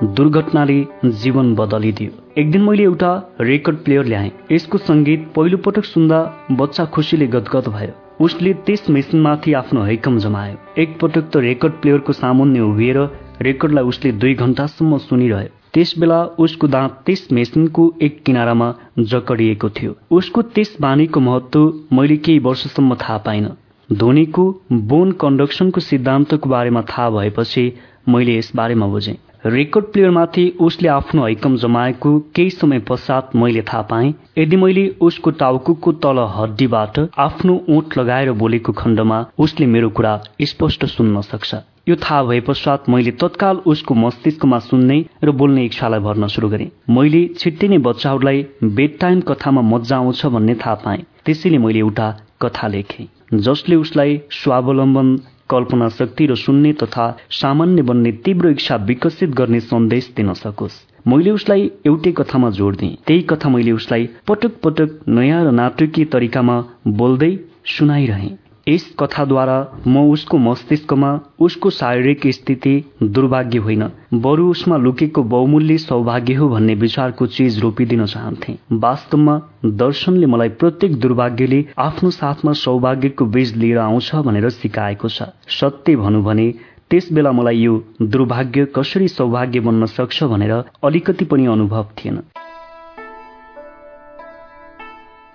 दुर्घटनाले 0.03 0.85
जीवन 1.05 1.53
बदलिदियो। 1.55 2.11
एक 2.37 2.51
दिन 2.51 2.61
मैले 2.61 2.83
एउटा 2.83 3.11
रेकर्ड 3.41 3.77
प्लेयर 3.77 4.05
ल्याएँ। 4.05 4.31
यसको 4.51 4.77
सङ्गीत 4.77 5.25
पहिलो 5.35 5.57
पटक 5.57 5.85
सुन्दा 5.85 6.19
बच्चा 6.51 6.85
खुसीले 6.85 7.27
गदगद 7.27 7.67
भयो। 7.67 7.93
उसले 8.25 8.53
त्यस 8.53 8.89
मेसिनमाथि 8.89 9.53
आफ्नो 9.53 9.81
हैकम 9.81 10.17
जमायो। 10.19 10.57
एकपटक 10.81 11.29
त 11.33 11.37
रेकर्ड 11.37 11.73
प्लेयरको 11.81 12.13
सामुन्ने 12.13 12.59
उभिएर 12.59 12.99
रेकर्डलाई 13.41 13.83
उसले 13.83 14.11
दुई 14.11 14.33
घन्टासम्म 14.35 14.97
सुनिरह्यो। 14.97 15.49
त्यस 15.73 15.93
बेला 15.99 16.23
उसको 16.45 16.67
दाँत 16.67 17.01
त्यस 17.05 17.27
मेसिनको 17.31 17.93
एक 18.01 18.23
किनारामा 18.23 18.73
जकडिएको 18.99 19.69
थियो। 19.69 19.97
उसको 20.11 20.41
त्यस 20.41 20.77
बानीको 20.81 21.19
महत्व 21.19 21.73
मैले 21.93 22.17
केही 22.17 22.39
वर्षसम्म 22.39 22.95
थाहा 22.95 23.17
पाइन। 23.25 23.49
धोनीको 23.89 24.49
बोन 24.71 25.11
कन्डक्सनको 25.21 25.81
सिद्धान्तको 25.81 26.49
बारेमा 26.49 26.81
थाहा 26.81 27.09
भएपछि 27.09 27.71
मैले 28.09 28.37
यस 28.37 28.51
बारेमा 28.55 28.87
बुझेँ। 28.87 29.17
रेकर्ड 29.45 29.85
प्लेयरमाथि 29.85 30.47
उसले 30.61 30.87
आफ्नो 30.89 31.25
हैकम 31.25 31.55
जमाएको 31.57 32.17
केही 32.35 32.49
समय 32.49 32.79
पश्चात 32.79 33.35
मैले 33.35 33.61
थाहा 33.61 33.81
पाएँ। 33.81 34.13
यदि 34.37 34.55
मैले 34.55 34.87
उसको 35.01 35.31
टाउकुको 35.31 35.91
तल 36.03 36.19
हड्डीबाट 36.35 36.99
आफ्नो 37.17 37.59
ओठ 37.69 37.97
लगाएर 37.97 38.31
बोलेको 38.33 38.73
खण्डमा 38.73 39.25
उसले 39.39 39.65
मेरो 39.67 39.89
कुरा 39.89 40.19
स्पष्ट 40.43 40.85
सुन्न 40.87 41.21
सक्छ। 41.21 41.55
यो 41.89 41.95
थाहा 41.95 42.23
भए 42.23 42.39
पश्चात 42.47 42.89
मैले 42.89 43.11
तत्काल 43.21 43.57
उसको 43.65 43.93
मस्तिष्कमा 43.95 44.59
सुन्ने 44.59 44.97
र 45.23 45.31
बोल्ने 45.31 45.65
इच्छालाई 45.65 45.99
भर्न 45.99 46.27
सुरु 46.27 46.49
गरेँ। 46.49 46.71
मैले 46.89 47.25
छिट्टै 47.37 47.67
नै 47.67 47.77
बच्चाहरूलाई 47.85 48.45
बेड 48.63 48.97
टाइम 48.99 49.21
कथामा 49.21 49.61
मजा 49.69 49.97
आउँछ 49.97 50.25
भन्ने 50.25 50.55
थाहा 50.55 50.75
पाएँ। 50.83 51.05
त्यसैले 51.25 51.57
मैले 51.57 51.79
एउटा 51.79 52.09
कथा 52.41 52.67
लेखेँ 52.67 53.07
जसले 53.35 53.75
उसलाई 53.75 54.21
स्वावलम्बन 54.33 55.17
कल्पना 55.49 55.89
शक्ति 55.89 56.25
र 56.25 56.35
सुन्ने 56.35 56.73
तथा 56.73 57.05
सामान्य 57.31 57.81
बन्ने 57.81 58.11
तीव्र 58.25 58.49
इच्छा 58.49 58.75
विकसित 58.87 59.29
गर्ने 59.29 59.59
सन्देश 59.59 60.11
दिन 60.17 60.33
सकोस्। 60.33 60.81
मैले 61.07 61.31
उसलाई 61.31 61.71
एउटै 61.85 62.11
कथामा 62.11 62.49
जोड 62.49 62.75
दिएँ 62.75 62.97
त्यही 63.07 63.21
कथा 63.21 63.49
मैले 63.49 63.71
उसलाई 63.71 64.09
पटक 64.27 64.59
पटक 64.63 64.99
नयाँ 65.09 65.43
र 65.45 65.51
नाटकीय 65.51 66.05
तरिकामा 66.05 66.57
बोल्दै 66.87 67.31
सुनाइरहे। 67.67 68.29
यस 68.67 68.85
कथाद्वारा 68.99 69.57
म 69.87 70.01
उसको 70.11 70.37
मस्तिष्कमा 70.37 71.09
उसको 71.39 71.69
शारीरिक 71.69 72.27
स्थिति 72.33 72.73
दुर्भाग्य 73.03 73.57
होइन 73.57 73.83
बरु 74.23 74.49
उसमा 74.51 74.77
लुकेको 74.77 75.23
बहुमूल्य 75.33 75.77
सौभाग्य 75.77 76.33
हो 76.33 76.49
भन्ने 76.49 76.75
विचारको 76.75 77.27
चिज 77.27 77.59
रोपिदिन 77.59 78.05
चाहन्थे। 78.05 78.57
वास्तवमा 78.73 79.39
दर्शनले 79.65 80.25
मलाई 80.25 80.49
प्रत्येक 80.59 80.99
दुर्भाग्यले 80.99 81.63
आफ्नो 81.79 82.09
साथमा 82.11 82.53
सौभाग्यको 82.63 83.25
बीज 83.27 83.55
लिएर 83.55 83.77
आउँछ 83.79 84.15
भनेर 84.27 84.49
सिकाएको 84.51 85.09
छ। 85.09 85.29
सत्य 85.59 85.95
भनौँ 85.95 86.23
भने 86.23 86.51
त्यस 86.89 87.11
बेला 87.13 87.31
मलाई 87.31 87.57
यो 87.59 87.81
दुर्भाग्य 88.01 88.65
कसरी 88.75 89.07
सौभाग्य 89.09 89.59
बन्न 89.61 89.85
सक्छ 89.95 90.23
भनेर 90.25 90.53
अलिकति 90.83 91.25
पनि 91.25 91.45
अनुभव 91.47 91.87
थिएन। 91.97 92.21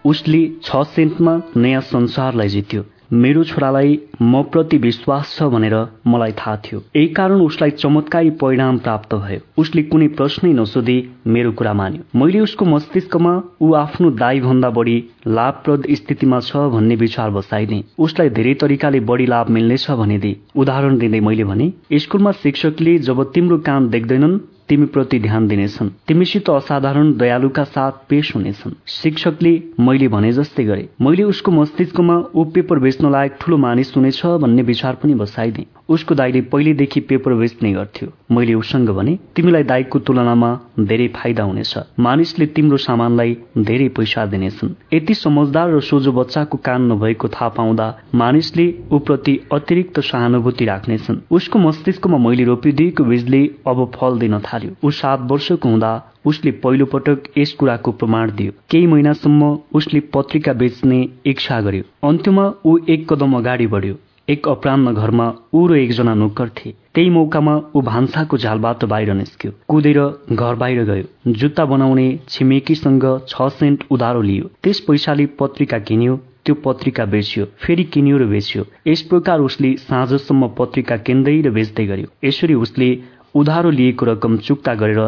उसले 0.05 0.49
छ 0.65 0.83
सेन्टमा 0.95 1.41
नयाँ 1.57 1.81
संसारलाई 1.89 2.49
जित्यो। 2.49 2.83
मेरो 3.13 3.43
छोरालाई 3.45 3.99
म 4.23 4.43
प्रति 4.43 4.77
विश्वास 4.79 5.35
छ 5.39 5.47
भनेर 5.53 5.75
मलाई 6.07 6.33
थाहा 6.33 6.57
थियो। 6.65 6.79
यही 6.97 7.07
कारण 7.17 7.41
उसलाई 7.41 7.71
चमत्कारी 7.71 8.31
परिणाम 8.41 8.79
प्राप्त 8.79 9.15
भयो। 9.15 9.41
उसले 9.63 9.83
कुनै 9.83 10.07
प्रश्नै 10.17 10.53
नसोधे 10.53 10.95
मेरो 11.27 11.51
कुरा 11.53 11.73
मान्यो। 11.81 12.19
मैले 12.19 12.41
उसको 12.41 12.65
मस्तिष्कमा 12.65 13.33
ऊ 13.63 13.73
आफ्नो 13.77 14.11
दाई 14.23 14.41
भन्दा 14.41 14.71
बढी 14.71 14.97
लाभप्रद 15.29 15.87
स्थितिमा 15.93 16.39
छ 16.41 16.63
भन्ने 16.73 16.97
विचार 16.97 17.31
बसाइदिए। 17.31 17.85
उसलाई 17.99 18.31
धेरै 18.31 18.55
तरिकाले 18.65 19.01
बढी 19.13 19.27
लाभ 19.27 19.51
मिल्नेछ 19.51 19.91
भनिदिए 20.01 20.41
उदाहरण 20.57 20.97
दिँदै 20.99 21.21
मैले 21.21 21.45
भने 21.45 21.73
स्कुलमा 21.99 22.33
शिक्षकले 22.41 22.99
जब 23.11 23.23
तिम्रो 23.35 23.59
काम 23.69 23.89
देख्दैनन् 23.91 24.39
तिमीप्रति 24.69 25.19
ध्यान 25.19 25.49
दिनेछन्। 25.49 25.89
तिमीसित 26.09 26.51
असाधारण 26.51 27.13
दयालुका 27.17 27.65
साथ 27.65 27.93
पेश 28.09 28.35
हुनेछन्। 28.37 28.73
शिक्षकले 28.87 29.63
मैले 29.81 30.09
भने 30.09 30.33
जस्तै 30.33 30.65
गरे। 30.65 30.89
मैले 31.01 31.23
उसको 31.23 31.53
मस्तिष्कमा 31.53 32.23
ऊ 32.35 32.45
पेपर 32.45 32.79
बेच्न 32.79 33.11
लायक 33.11 33.37
ठूलो 33.41 33.57
मानिस 33.57 33.97
हुनेछ 33.97 34.27
भन्ने 34.27 34.63
विचार 34.63 34.95
पनि 34.95 35.15
बसाइदिए। 35.15 35.67
उसको 35.89 36.15
दाईले 36.15 36.41
पहिलेदेखि 36.41 37.01
पेपर 37.01 37.35
बेच्ने 37.35 37.73
गर्थ्यो। 37.73 38.09
मैले 38.31 38.55
उसँग 38.55 38.91
भने 38.91 39.19
तिमीलाई 39.37 39.63
दाईको 39.63 39.99
तुलनामा 39.99 40.51
धेरै 40.81 41.09
फाइदा 41.09 41.43
हुनेछ। 41.43 41.75
मानिसले 41.99 42.47
तिम्रो 42.47 42.77
सामानलाई 42.77 43.37
धेरै 43.59 43.89
पैसा 43.89 44.27
दिनेछन्। 44.27 44.75
यति 44.95 45.15
समझदार 45.15 45.71
र 45.71 45.81
सोझो 45.81 46.13
बच्चाको 46.13 46.59
कान 46.59 46.93
नभएको 46.93 47.29
थाहा 47.29 47.49
पाउँदा 47.49 47.87
मानिसले 48.15 48.67
ऊप्रति 48.93 49.39
अतिरिक्त 49.53 50.01
सहानुभूति 50.01 50.65
राख्नेछन्। 50.65 51.21
उसको 51.31 51.59
मस्तिष्कमा 51.59 52.19
मैले 52.19 52.45
रोपिदिएको 52.45 53.05
बीजले 53.05 53.43
अब 53.67 53.91
फल 53.95 54.19
दिन 54.19 54.39
थाल्यो। 54.39 54.71
ऊ 54.85 54.91
सात 54.91 55.21
वर्षको 55.31 55.69
हुँदा 55.69 55.93
उसले 56.27 56.51
पहिलो 56.63 56.87
पटक 56.87 57.23
यस 57.39 57.53
कुराको 57.53 57.93
प्रमाण 57.93 58.31
दियो। 58.31 58.53
केही 58.71 58.87
महिनासम्म 58.87 59.59
उसले 59.75 60.01
पत्रिका 60.15 60.53
बेच्ने 60.53 61.09
इच्छा 61.27 61.61
गर्यो। 61.61 62.09
अन्त्यमा 62.09 62.53
ऊ 62.67 62.79
एक 62.89 63.13
कदम 63.13 63.37
अगाडि 63.37 63.67
बढ्यो। 63.67 63.95
एक 64.33 64.49
अपरान्न 64.49 64.93
घरमा 64.95 65.27
ऊ 65.55 65.67
र 65.69 65.77
एकजना 65.77 66.15
नोकर 66.15 66.49
थिए। 66.59 66.75
त्यही 66.95 67.11
मौकामा 67.11 67.55
ऊ 67.77 67.81
भान्साको 67.83 68.37
झालबाट 68.39 68.85
बाहिर 68.93 69.13
निस्क्यो। 69.15 69.53
कुदेर 69.69 70.01
घर 70.33 70.55
बाहिर 70.63 70.85
गयो। 70.85 71.33
जुत्ता 71.33 71.65
बनाउने 71.65 72.07
छिमेकीसँग 72.29 73.07
छ 73.29 73.49
सेन्ट 73.53 73.85
उधारो 73.91 74.21
लियो। 74.23 74.51
त्यस 74.63 74.81
पैसाले 74.89 75.27
पत्रिका 75.39 75.79
किन्यो 75.89 76.17
त्यो 76.45 76.55
पत्रिका 76.65 77.05
बेच्यो 77.07 77.45
फेरि 77.63 77.85
किन्यो 77.95 78.19
र 78.19 78.27
बेच्यो। 78.27 78.63
यस 78.87 79.03
प्रकार 79.11 79.41
उसले 79.41 79.71
साँझसम्म 79.79 80.49
पत्रिका 80.59 80.97
किन्दै 81.07 81.41
र 81.43 81.51
बेच्दै 81.51 81.87
गर्यो 81.87 82.09
यसरी 82.25 82.55
उसले 82.65 82.89
उधारो 83.35 83.71
लिएको 83.71 84.07
रकम 84.07 84.37
चुक्ता 84.47 84.75
गरेर 84.75 85.01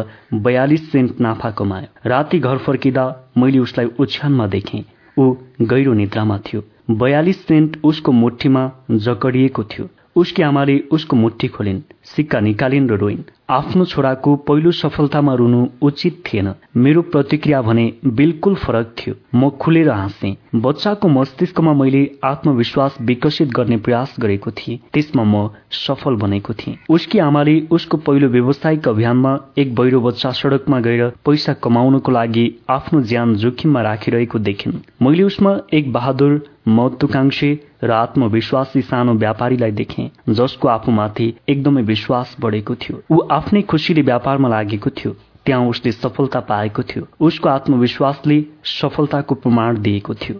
बयालिस 0.45 0.91
सेन्ट 0.91 1.19
नाफा 1.21 1.49
कमायो। 1.57 2.09
राति 2.09 2.39
घर 2.39 2.57
फर्किँदा 2.65 3.03
मैले 3.37 3.59
उसलाई 3.59 3.87
ओछ्यानमा 3.99 4.47
देखेँ। 4.47 4.83
ऊ 5.17 5.23
गहिरो 5.61 5.93
निद्रामा 5.93 6.37
थियो। 6.45 6.61
बयालिस 6.89 7.45
सेन्ट 7.47 7.77
उसको 7.83 8.11
मुठीमा 8.11 8.71
जकडिएको 8.91 9.63
थियो। 9.63 9.89
उसकी 10.15 10.43
आमाले 10.43 10.79
उसको 10.91 11.15
मुठी 11.15 11.47
खोलिन् 11.47 11.81
सिक्का 12.03 12.39
निकालिन् 12.39 12.89
र 12.89 12.93
रोइन्। 12.93 13.23
आफ्नो 13.49 13.85
छोराको 13.85 14.35
पहिलो 14.35 14.71
सफलतामा 14.71 15.33
रुनु 15.33 15.67
उचित 15.81 16.23
थिएन। 16.25 16.53
मेरो 16.77 17.01
प्रतिक्रिया 17.01 17.61
भने 17.61 17.93
बिल्कुल 18.05 18.55
फरक 18.55 18.95
थियो। 18.99 19.15
म 19.35 19.49
खुलेर 19.49 19.89
हाँसे। 19.89 20.35
बच्चाको 20.55 21.07
मस्तिष्कमा 21.07 21.73
मैले 21.73 22.01
आत्मविश्वास 22.23 22.97
विकसित 23.01 23.49
गर्ने 23.49 23.77
प्रयास 23.77 24.15
गरेको 24.19 24.51
थिएँ। 24.51 24.79
त्यसमा 24.93 25.23
म 25.23 25.49
सफल 25.71 26.15
बनेको 26.15 26.53
थिएँ। 26.53 26.77
उसकी 26.89 27.19
आमाले 27.19 27.59
उसको 27.71 27.97
पहिलो 27.97 28.27
व्यावसायिक 28.27 28.87
अभियानमा 28.87 29.37
एक 29.57 29.75
बैरो 29.75 30.01
बच्चा 30.01 30.31
सड़कमा 30.31 30.79
गएर 30.79 31.07
पैसा 31.25 31.53
कमाउनको 31.53 32.11
लागि 32.11 32.45
आफ्नो 32.69 33.01
ज्यान 33.01 33.35
जोखिममा 33.35 33.81
राखिरहेको 33.81 34.39
देखिन्। 34.39 34.81
मैले 35.01 35.23
उसमा 35.23 35.57
एक 35.73 35.93
बहादुर 35.93 36.43
महत्वाकांक्षी 36.67 37.59
र 37.83 37.91
आत्मविश्वासी 37.91 38.81
सानो 38.81 39.13
व्यापारीलाई 39.13 39.71
देखे 39.71 40.09
जसको 40.29 40.67
आफूमाथि 40.67 41.33
एकदमै 41.49 41.81
विश्वास 41.81 42.35
बढेको 42.39 42.75
थियो। 42.75 43.01
ऊ 43.11 43.27
आफ्नै 43.35 43.61
खुसीले 43.61 44.01
व्यापारमा 44.01 44.49
लागेको 44.49 44.89
थियो। 44.89 45.11
त्यहाँ 45.45 45.67
उसले 45.67 45.91
सफलता 45.91 46.39
पाएको 46.39 46.83
थियो। 46.83 47.07
उसको 47.21 47.49
आत्मविश्वासले 47.49 48.43
सफलताको 48.63 49.35
प्रमाण 49.35 49.81
दिएको 49.81 50.13
थियो। 50.13 50.35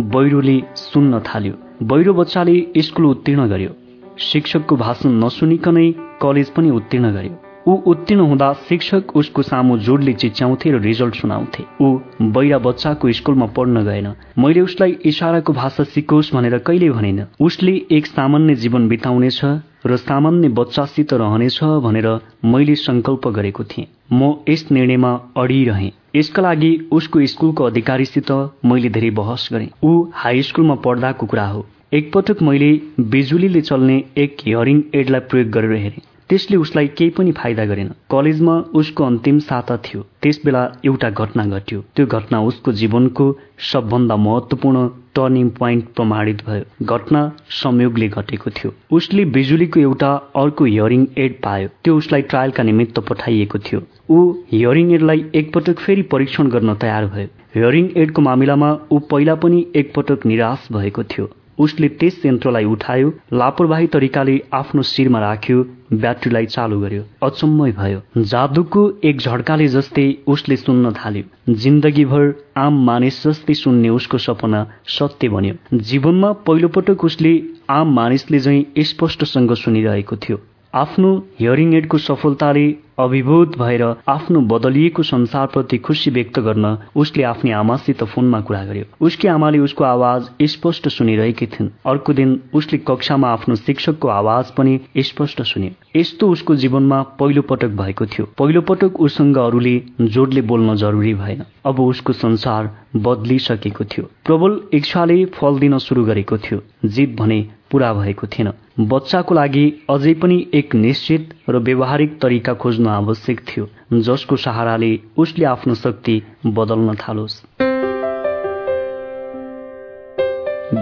बैरोले 0.00 0.62
सुन्न 0.76 1.20
थाल्यो। 1.20 1.54
बैरो 1.82 2.14
बच्चाले 2.14 2.66
स्कुल 2.78 3.04
उत्तीर्ण 3.04 3.48
गर्यो। 3.48 3.70
शिक्षकको 4.18 4.76
भाषण 4.76 5.10
नसुनिकनै 5.10 5.94
कलेज 6.22 6.50
पनि 6.50 6.70
उत्तीर्ण 6.70 7.12
गर्यो। 7.12 7.45
ऊ 7.66 7.74
उत्तीर्ण 7.90 8.20
हुँदा 8.22 8.52
शिक्षक 8.68 9.16
उसको 9.16 9.42
सामु 9.42 9.76
जोडले 9.78 10.12
चिच्याउँथे 10.12 10.70
र 10.70 10.80
रिजल्ट 10.80 11.14
सुनाउँथे। 11.14 11.64
ऊ 11.82 11.98
बैरा 12.32 12.58
बच्चाको 12.58 13.12
स्कुलमा 13.12 13.46
पढ्न 13.56 13.82
गएन। 13.84 14.06
मैले 14.38 14.60
उसलाई 14.60 14.96
इसाराको 15.04 15.52
भाषा 15.52 15.84
सिकोस् 15.84 16.32
भनेर 16.34 16.58
कहिले 16.58 16.90
भनेन। 16.90 17.24
उसले 17.40 17.74
एक 17.90 18.06
सामान्य 18.06 18.54
जीवन 18.54 18.88
बिताउनेछ 18.88 19.40
र 19.86 19.96
सामान्य 19.98 20.48
बच्चासित 20.54 21.12
रहनेछ 21.12 21.58
भनेर 21.82 22.08
मैले 22.46 22.74
संकल्प 22.76 23.28
गरेको 23.34 23.64
थिएँ। 23.66 23.86
म 24.12 24.34
यस 24.48 24.66
निर्णयमा 24.70 25.12
अडिरहे। 25.36 25.90
यसका 26.16 26.42
लागि 26.42 26.72
उसको 26.92 27.26
स्कुलको 27.26 27.64
अधिकारीसित 27.64 28.30
मैले 28.64 28.88
धेरै 28.88 29.10
बहस 29.18 29.48
गरेँ। 29.52 29.70
ऊ 29.84 30.10
हाई 30.14 30.42
स्कुलमा 30.42 30.74
पढ्दाको 30.84 31.26
कुरा 31.26 31.46
हो। 31.46 31.66
एकपटक 31.92 32.42
मैले 32.42 32.70
बिजुलीले 33.10 33.60
चल्ने 33.62 34.04
एक 34.16 34.36
हियरिङ 34.44 34.82
एडलाई 34.94 35.20
प्रयोग 35.30 35.50
गरेर 35.50 35.72
हेरेँ। 35.76 36.02
त्यसले 36.30 36.56
उसलाई 36.56 36.86
केही 36.98 37.10
पनि 37.10 37.32
फाइदा 37.32 37.64
गरेन। 37.64 37.90
कलेजमा 38.10 38.54
उसको 38.74 39.04
अन्तिम 39.04 39.38
साता 39.38 39.76
थियो। 39.76 40.00
त्यस 40.22 40.40
बेला 40.44 40.62
एउटा 40.84 41.10
घटना 41.10 41.44
घट्यो। 41.46 41.80
त्यो 41.96 42.06
घटना 42.06 42.40
उसको 42.42 42.72
जीवनको 42.72 43.26
सबभन्दा 43.72 44.16
महत्वपूर्ण 44.16 44.88
टर्निङ 45.14 45.48
पोइन्ट 45.58 45.84
प्रमाणित 45.84 46.42
भयो। 46.46 46.96
घटना 46.96 47.22
संयोगले 47.60 48.08
घटेको 48.08 48.50
थियो। 48.50 48.72
उसले 48.96 49.24
बिजुलीको 49.24 49.80
एउटा 49.80 50.10
अर्को 50.42 50.64
हियरिङ 50.64 51.06
एड 51.18 51.40
पायो। 51.42 51.68
त्यो 51.84 51.96
उसलाई 51.96 52.22
ट्रायलका 52.22 52.62
निमित्त 52.62 52.98
पठाइएको 52.98 53.58
थियो। 53.58 53.80
ऊ 54.10 54.32
हियरिङ 54.52 54.92
एडलाई 54.92 55.24
एकपटक 55.34 55.78
फेरि 55.78 56.02
परीक्षण 56.02 56.48
गर्न 56.48 56.74
तयार 56.74 57.06
भयो। 57.06 57.28
हियरिङ 57.54 57.90
एडको 57.96 58.22
मामिलामा 58.22 58.76
ऊ 58.92 58.98
पहिला 58.98 59.34
पनि 59.34 59.66
एकपटक 59.74 60.26
निराश 60.26 60.68
भएको 60.72 61.02
थियो। 61.02 61.30
उसले 61.58 61.88
त्यस 61.88 62.20
यन्त्रलाई 62.26 62.64
उठायो 62.64 63.12
लापरवाही 63.32 63.86
तरिकाले 63.86 64.42
आफ्नो 64.52 64.82
शिरमा 64.82 65.20
राख्यो 65.20 65.62
ब्याट्रीलाई 65.92 66.46
चालु 66.46 66.80
गर्यो। 66.80 67.02
अचम्मै 67.22 67.70
भयो। 67.72 68.00
जादुको 68.24 68.82
एक 69.04 69.18
झड्काले 69.18 69.68
जस्तै 69.68 70.06
उसले 70.26 70.56
सुन्न 70.56 70.92
थाल्यो। 70.92 71.54
जिन्दगीभर 71.54 72.34
आम 72.56 72.84
मानिस 72.86 73.22
जस्तै 73.26 73.54
सुन्ने 73.54 73.88
उसको 73.88 74.18
सपना 74.18 74.66
सत्य 74.86 75.28
बन्यो। 75.28 75.78
जीवनमा 75.78 76.32
पहिलोपटक 76.32 77.04
उसले 77.04 77.32
आम 77.70 77.94
मानिसले 77.94 78.38
झैँ 78.38 78.84
स्पष्टसँग 78.84 79.54
सुनिरहेको 79.54 80.16
थियो। 80.16 80.40
आफ्नो 80.76 81.10
हियरिङ 81.40 81.74
एडको 81.74 81.98
सफलताले 81.98 82.64
अभिभूत 82.98 83.58
भएर 83.58 83.82
आफ्नो 84.08 84.40
बदलिएको 84.40 85.02
संसारप्रति 85.02 85.78
खुसी 85.78 86.10
व्यक्त 86.10 86.38
गर्न 86.38 86.78
उसले 86.96 87.22
आफ्नी 87.22 87.50
आमासित 87.50 88.04
फोनमा 88.04 88.40
कुरा 88.40 88.64
गर्यो। 88.64 88.84
उसकी 89.00 89.28
आमाले 89.28 89.58
उसको 89.58 89.84
आवाज 89.84 90.28
स्पष्ट 90.42 90.88
सुनिरहेकी 90.88 91.46
थिइन्। 91.46 91.70
अर्को 91.86 92.12
दिन 92.12 92.40
उसले 92.54 92.78
कक्षामा 92.78 93.28
आफ्नो 93.28 93.54
शिक्षकको 93.54 94.08
आवाज 94.08 94.50
पनि 94.50 94.80
स्पष्ट 94.98 95.42
सुन्यो। 95.42 96.00
यस्तो 96.00 96.28
उसको 96.28 96.56
जीवनमा 96.56 97.02
पहिलो 97.02 97.42
पटक 97.42 97.68
भएको 97.68 98.06
थियो। 98.06 98.28
पहिलो 98.38 98.60
पटक 98.60 99.00
उसँग 99.00 99.38
अरूले 99.38 99.82
जोडले 100.00 100.40
बोल्न 100.42 100.76
जरुरी 100.76 101.14
भएन। 101.14 101.42
अब 101.66 101.80
उसको 101.80 102.12
संसार 102.12 102.70
बदलिसकेको 102.96 103.84
थियो। 103.84 104.04
प्रबल 104.24 104.60
इच्छाले 104.72 105.24
फल 105.24 105.58
दिन 105.58 105.78
सुरु 105.78 106.04
गरेको 106.04 106.38
थियो। 106.38 106.62
जित 106.84 107.16
भने 107.16 107.46
पूरा 107.70 107.92
भएको 107.92 108.26
थिएन। 108.26 108.52
बच्चाको 108.80 109.34
लागि 109.34 109.64
अझै 109.90 110.14
पनि 110.14 110.46
एक 110.54 110.74
निश्चित 110.74 111.34
र 111.50 111.58
व्यवहारिक 111.58 112.20
तरिका 112.20 112.54
खोज्नु 112.54 112.88
आवश्यक 112.88 113.40
थियो 113.40 113.68
जसको 114.00 114.36
सहाराले 114.36 114.98
उसले 115.18 115.44
आफ्नो 115.44 115.74
शक्ति 115.74 116.22
बदल्न 116.46 116.94
थालोस्। 116.94 117.42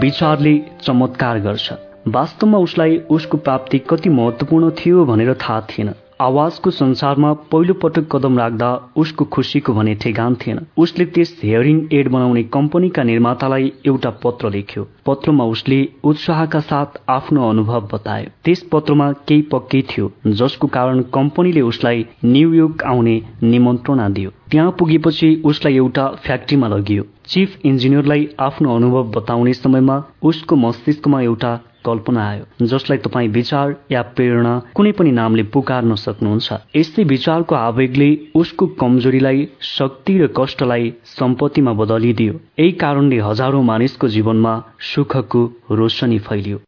विचारले 0.01 0.61
चमत्कार 0.83 1.39
गर्छ। 1.39 1.73
वास्तवमा 2.09 2.59
उसलाई 2.59 2.97
उसको 3.11 3.37
प्राप्ति 3.39 3.79
कति 3.79 4.09
महत्वपूर्ण 4.11 4.71
थियो 4.71 5.05
भनेर 5.05 5.35
थाहा 5.35 5.61
थिएन। 5.61 5.93
आवाजको 6.21 6.71
संसारमा 6.71 7.33
पहिलो 7.53 7.75
पटक 7.75 8.07
कदम 8.13 8.39
राख्दा 8.39 8.69
उसको 8.97 9.25
खुसीको 9.35 9.73
भने 9.75 9.95
ठेगान 9.95 10.35
थिएन। 10.35 10.61
उसले 10.79 11.05
त्यस 11.07 11.35
हेयरिङ 11.43 11.81
एड 11.93 12.09
बनाउने 12.09 12.43
कम्पनीका 12.55 13.03
निर्मातालाई 13.03 13.73
एउटा 13.87 14.11
पत्र 14.23 14.51
लेख्यो। 14.51 14.87
पत्रमा 15.07 15.45
उसले 15.45 15.79
उत्साहका 16.05 16.61
साथ 16.61 17.01
आफ्नो 17.09 17.49
अनुभव 17.51 17.89
बतायो 17.93 18.31
त्यस 18.45 18.63
पत्रमा 18.73 19.11
केही 19.29 19.43
पक्कै 19.53 19.83
थियो 19.91 20.13
जसको 20.29 20.67
कारण 20.79 21.03
कम्पनीले 21.15 21.61
उसलाई 21.73 22.07
न्युयोर्क 22.25 22.83
आउने 22.85 23.21
निमन्त्रणा 23.43 24.09
दियो। 24.09 24.31
त्यहाँ 24.51 24.77
पुगेपछि 24.79 25.35
उसलाई 25.45 25.77
एउटा 25.77 26.09
फ्याक्ट्रीमा 26.25 26.69
लगियो। 26.69 27.05
चिफ 27.27 27.61
इन्जिनियरलाई 27.65 28.29
आफ्नो 28.41 28.75
अनुभव 28.77 29.11
बताउने 29.13 29.55
समयमा 29.55 30.03
उसको 30.23 30.57
मस्तिष्कमा 30.57 31.21
एउटा 31.23 31.61
कल्पना 31.85 32.29
आयो 32.29 32.67
जसलाई 32.67 32.99
तपाईँ 32.99 33.29
विचार 33.29 33.75
या 33.93 34.03
प्रेरणा 34.17 34.53
कुनै 34.75 34.93
पनि 34.93 35.11
नामले 35.11 35.43
पुकार्न 35.55 35.95
सक्नुहुन्छ। 35.95 36.53
यस्तै 36.77 37.05
विचारको 37.05 37.55
आवेगले 37.55 38.11
उसको 38.35 38.67
कमजोरीलाई 38.81 39.49
शक्ति 39.61 40.19
र 40.19 40.29
कष्टलाई 40.37 40.93
सम्पत्तिमा 41.05 41.73
बदलिदियो। 41.73 42.35
यही 42.59 42.73
कारणले 42.83 43.19
हजारौं 43.21 43.63
मानिसको 43.63 44.09
जीवनमा 44.09 44.55
सुखको 44.81 45.43
रोशनी 45.71 46.19
फैलियो। 46.19 46.59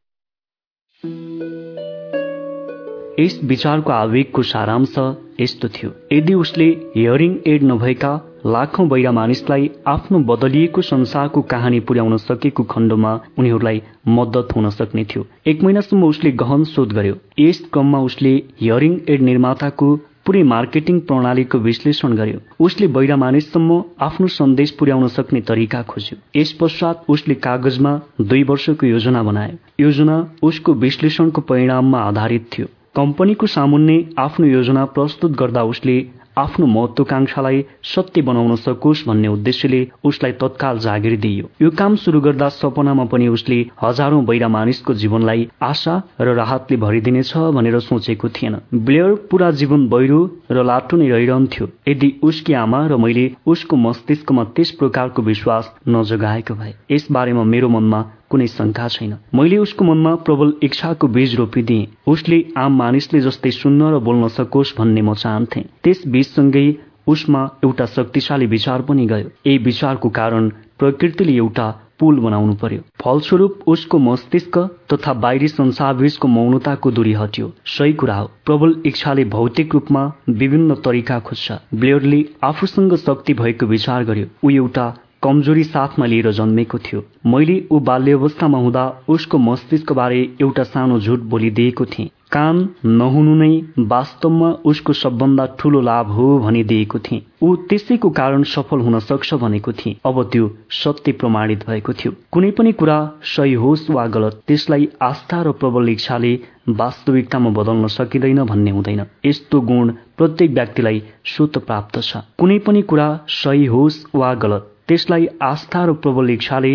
यस 3.20 3.40
विचारको 3.44 3.90
आवेगको 3.93 4.43
सारांश 4.43 4.94
यस्तो 5.40 5.68
थियो। 5.68 5.90
यदि 6.12 6.34
उसले 6.34 6.66
हियरिङ 6.97 7.36
एड 7.47 7.62
नभएका 7.62 8.12
लाखौं 8.47 8.89
बहिरा 8.89 9.10
मानिसलाई 9.12 9.70
आफ्नो 9.86 10.18
बदलिएको 10.27 10.82
संसारको 10.82 11.40
कहानी 11.52 11.78
पुर्याउन 11.81 12.16
सकेको 12.16 12.62
खण्डमा 12.62 13.12
उनीहरूलाई 13.39 13.81
मद्दत 14.09 14.48
हुन 14.56 14.68
सक्ने 14.70 15.05
थियो। 15.05 15.27
एक 15.47 15.62
महिनासम्म 15.62 16.05
उसले 16.05 16.31
गहन 16.43 16.64
शोध 16.64 16.93
गर्यो। 16.93 17.14
यस 17.39 17.60
क्रममा 17.73 18.01
उसले 18.01 18.35
हियरिङ 18.60 18.98
एड 19.09 19.23
निर्माताको 19.23 19.89
पुरै 20.27 20.43
मार्केटिङ 20.43 21.01
प्रणालीको 21.09 21.59
विश्लेषण 21.59 22.14
गर्यो। 22.16 22.39
उसले 22.64 22.86
बहिरा 22.97 23.16
मानिससम्म 23.16 23.82
आफ्नो 24.01 24.27
सन्देश 24.36 24.70
पुर्याउन 24.78 25.09
सक्ने 25.09 25.40
तरिका 25.40 25.82
खोज्यो। 25.82 26.18
यस 26.40 26.52
पश्चात 26.60 27.05
उसले 27.09 27.35
कागजमा 27.47 28.01
दुई 28.20 28.43
वर्षको 28.43 28.86
योजना 28.86 29.23
बनायो। 29.23 29.59
योजना 29.81 30.16
उसको 30.43 30.74
विश्लेषणको 30.85 31.40
परिणाममा 31.40 31.98
आधारित 32.02 32.48
थियो। 32.52 32.66
कम्पनीको 32.97 33.47
सामुन्ने 33.47 33.97
आफ्नो 34.18 34.47
योजना 34.47 34.85
प्रस्तुत 34.94 35.32
गर्दा 35.36 35.62
उसले 35.62 35.97
आफ्नो 36.38 36.66
महत्वाकांक्षालाई 36.66 37.64
सत्य 37.84 38.22
बनाउन 38.22 38.56
सकोस् 38.56 39.06
भन्ने 39.08 39.28
उद्देश्यले 39.28 39.80
उसलाई 40.04 40.32
तत्काल 40.32 40.78
जागिर 40.78 41.16
दिइयो। 41.20 41.46
यो 41.62 41.70
काम 41.70 41.96
सुरु 41.96 42.20
गर्दा 42.20 42.48
सपनामा 42.48 43.04
पनि 43.12 43.28
उसले 43.28 43.58
हजारौं 43.82 44.24
बैरा 44.26 44.48
मानिसको 44.48 44.94
जीवनलाई 44.94 45.48
आशा 45.62 45.94
र 46.20 46.34
राहतले 46.34 46.76
भरिदिनेछ 46.76 47.32
भनेर 47.56 47.78
सोचेको 47.80 48.28
थिएन। 48.28 48.56
ब्लेयर 48.74 49.14
पूरा 49.30 49.50
जीवन 49.50 49.88
बैरो 49.88 50.20
र 50.50 50.62
लाटो 50.62 50.96
नै 50.96 51.08
रहिरहन्थ्यो। 51.08 51.68
यदि 51.88 52.12
उसकी 52.22 52.52
आमा 52.54 52.86
र 52.86 52.96
मैले 52.96 53.24
उसको 53.46 53.76
मस्तिष्कमा 53.76 54.44
त्यस 54.56 54.70
प्रकारको 54.80 55.22
विश्वास 55.22 55.72
नजगाएको 55.88 56.54
भए 56.54 56.74
यस 56.90 57.06
बारेमा 57.10 57.44
मेरो 57.44 57.68
मनमा 57.68 58.04
कुनै 58.31 58.47
शङ्का 58.47 58.89
छैन। 58.89 59.16
मैले 59.35 59.57
उसको 59.59 59.85
मनमा 59.85 60.15
प्रबल 60.27 60.53
इच्छाको 60.62 61.09
बीज 61.09 61.35
रोपिदिए। 61.36 61.89
उसले 62.07 62.44
आम 62.57 62.77
मानिसले 62.78 63.20
जस्तै 63.20 63.51
सुन्न 63.51 63.94
र 63.94 63.98
बोल्न 64.03 64.28
सकोस् 64.28 64.77
भन्ने 64.78 65.03
म 65.03 65.15
चाहन्थे। 65.15 65.61
त्यस 65.85 66.03
बीजसँगै 66.07 66.66
उसमा 67.07 67.43
एउटा 67.65 67.86
शक्तिशाली 67.86 68.47
विचार 68.47 68.82
पनि 68.82 69.07
गयो। 69.07 69.28
यही 69.47 69.59
विचारको 69.59 70.09
कारण 70.11 70.48
प्रकृतिले 70.78 71.32
एउटा 71.32 71.66
पुल 71.98 72.19
बनाउनु 72.20 72.55
पर्यो। 72.55 72.81
फलस्वरूप 73.01 73.61
उसको 73.66 73.98
मस्तिष्क 73.98 74.59
तथा 74.93 75.12
बाहिरी 75.12 75.48
संसारबीचको 75.48 76.28
मौनताको 76.28 76.90
दूरी 76.90 77.12
हट्यो। 77.12 77.53
सही 77.66 77.93
कुरा 77.93 78.16
हो। 78.16 78.27
प्रबल 78.44 78.74
इच्छाले 78.86 79.24
भौतिक 79.24 79.74
रूपमा 79.74 80.03
विभिन्न 80.28 80.74
तरिका 80.74 81.19
खोज्छ। 81.19 81.53
ब्लेयरले 81.74 82.24
आफूसँग 82.44 82.97
शक्ति 82.97 83.35
भएको 83.35 83.66
विचार 83.66 84.05
गर्यो। 84.05 84.27
ऊ 84.44 84.51
एउटा 84.51 84.86
कमजोरी 85.27 85.65
साथमा 85.66 86.07
लिएर 86.07 86.31
जन्मेको 86.32 86.78
थियो। 86.78 87.05
मैले 87.27 87.62
ऊ 87.73 87.78
बाल्य 87.86 88.12
अवस्थामा 88.12 88.59
हुँदा 88.59 88.90
उसको 89.09 89.39
मस्तिष्कबारे 89.39 90.20
एउटा 90.40 90.62
सानो 90.65 91.01
झुट 91.01 91.20
बोलिदिएको 91.31 91.85
थिएँ। 91.85 92.11
कान 92.32 92.57
नहुनु 92.85 93.35
नै 93.35 93.51
वास्तवमा 93.90 94.48
उसको 94.65 94.93
सबभन्दा 94.93 95.44
ठूलो 95.59 95.81
लाभ 95.81 96.11
हो 96.11 96.27
भनिदिएको 96.39 96.98
थिएँ। 96.98 97.23
ऊ 97.43 97.55
त्यसैको 97.69 98.11
कारण 98.11 98.43
सफल 98.43 98.81
हुन 98.81 98.98
सक्छ 99.01 99.35
भनेको 99.35 99.73
थिएँ। 99.73 99.94
अब 100.07 100.23
त्यो 100.32 100.51
सत्य 100.70 101.12
प्रमाणित 101.12 101.66
भएको 101.66 101.93
थियो। 101.93 102.12
कुनै 102.32 102.51
पनि 102.51 102.73
कुरा 102.73 102.98
सही 103.23 103.55
होस् 103.55 103.90
वा 103.90 104.07
गलत 104.07 104.43
त्यसलाई 104.47 104.89
आस्था 105.03 105.43
र 105.43 105.53
प्रबल 105.53 105.89
इच्छाले 105.89 106.35
वास्तविकतामा 106.69 107.51
बदल्न 107.51 107.86
सकिँदैन 107.89 108.44
भन्ने 108.44 108.70
हुँदैन। 108.70 109.05
यस्तो 109.27 109.61
गुण 109.61 109.93
प्रत्येक 110.19 110.51
व्यक्तिलाई 110.51 111.03
स्वत 111.24 111.59
प्राप्त 111.59 112.01
छ। 112.01 112.16
कुनै 112.39 112.59
पनि 112.59 112.82
कुरा 112.82 113.09
सही 113.28 113.66
होस् 113.66 114.05
वा 114.15 114.35
गलत 114.35 114.73
त्यसलाई 114.88 115.26
आस्था 115.42 115.84
र 115.84 115.92
प्रबल 116.02 116.30
इच्छाले 116.30 116.74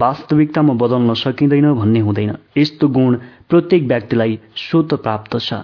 वास्तविकतामा 0.00 0.74
बदल्न 0.82 1.14
सकिँदैन 1.14 1.72
भन्ने 1.74 2.00
हुँदैन। 2.00 2.32
यस्तो 2.58 2.88
गुण 2.88 3.16
प्रत्येक 3.48 3.82
व्यक्तिलाई 3.88 4.38
स्वत 4.56 4.94
प्राप्त 5.04 5.36
छ। 5.38 5.60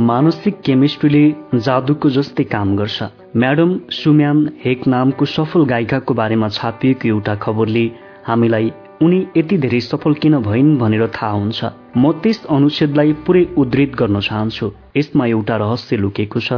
मानसिक 0.00 0.60
केमिस्ट्रीले 0.64 1.24
जादुको 1.58 2.10
जस्तै 2.10 2.44
काम 2.54 2.76
गर्छ। 2.76 3.02
म्याडम 3.36 3.70
सुम्यान 3.92 4.48
हेक 4.64 4.86
नामको 4.86 5.24
सफल 5.26 5.64
गायिकाको 5.64 6.14
बारेमा 6.14 6.48
छापिएको 6.48 7.08
एउटा 7.08 7.34
खबरले 7.42 7.84
हामीलाई 8.26 8.72
उनी 9.02 9.18
यति 9.36 9.58
धेरै 9.58 9.80
सफल 9.80 10.14
किन 10.22 10.38
भइन् 10.42 10.76
भनेर 10.78 11.06
थाहा 11.16 11.32
हुन्छ। 11.32 11.64
म 11.96 12.12
त्यस 12.22 12.44
अनुच्छेदलाई 12.46 13.12
पुरै 13.26 13.44
उद्धित 13.58 13.94
गर्न 13.96 14.20
चाहन्छु। 14.20 14.66
यसमा 14.96 15.26
एउटा 15.26 15.56
रहस्य 15.56 15.96
लुकेको 15.96 16.40
छ। 16.40 16.52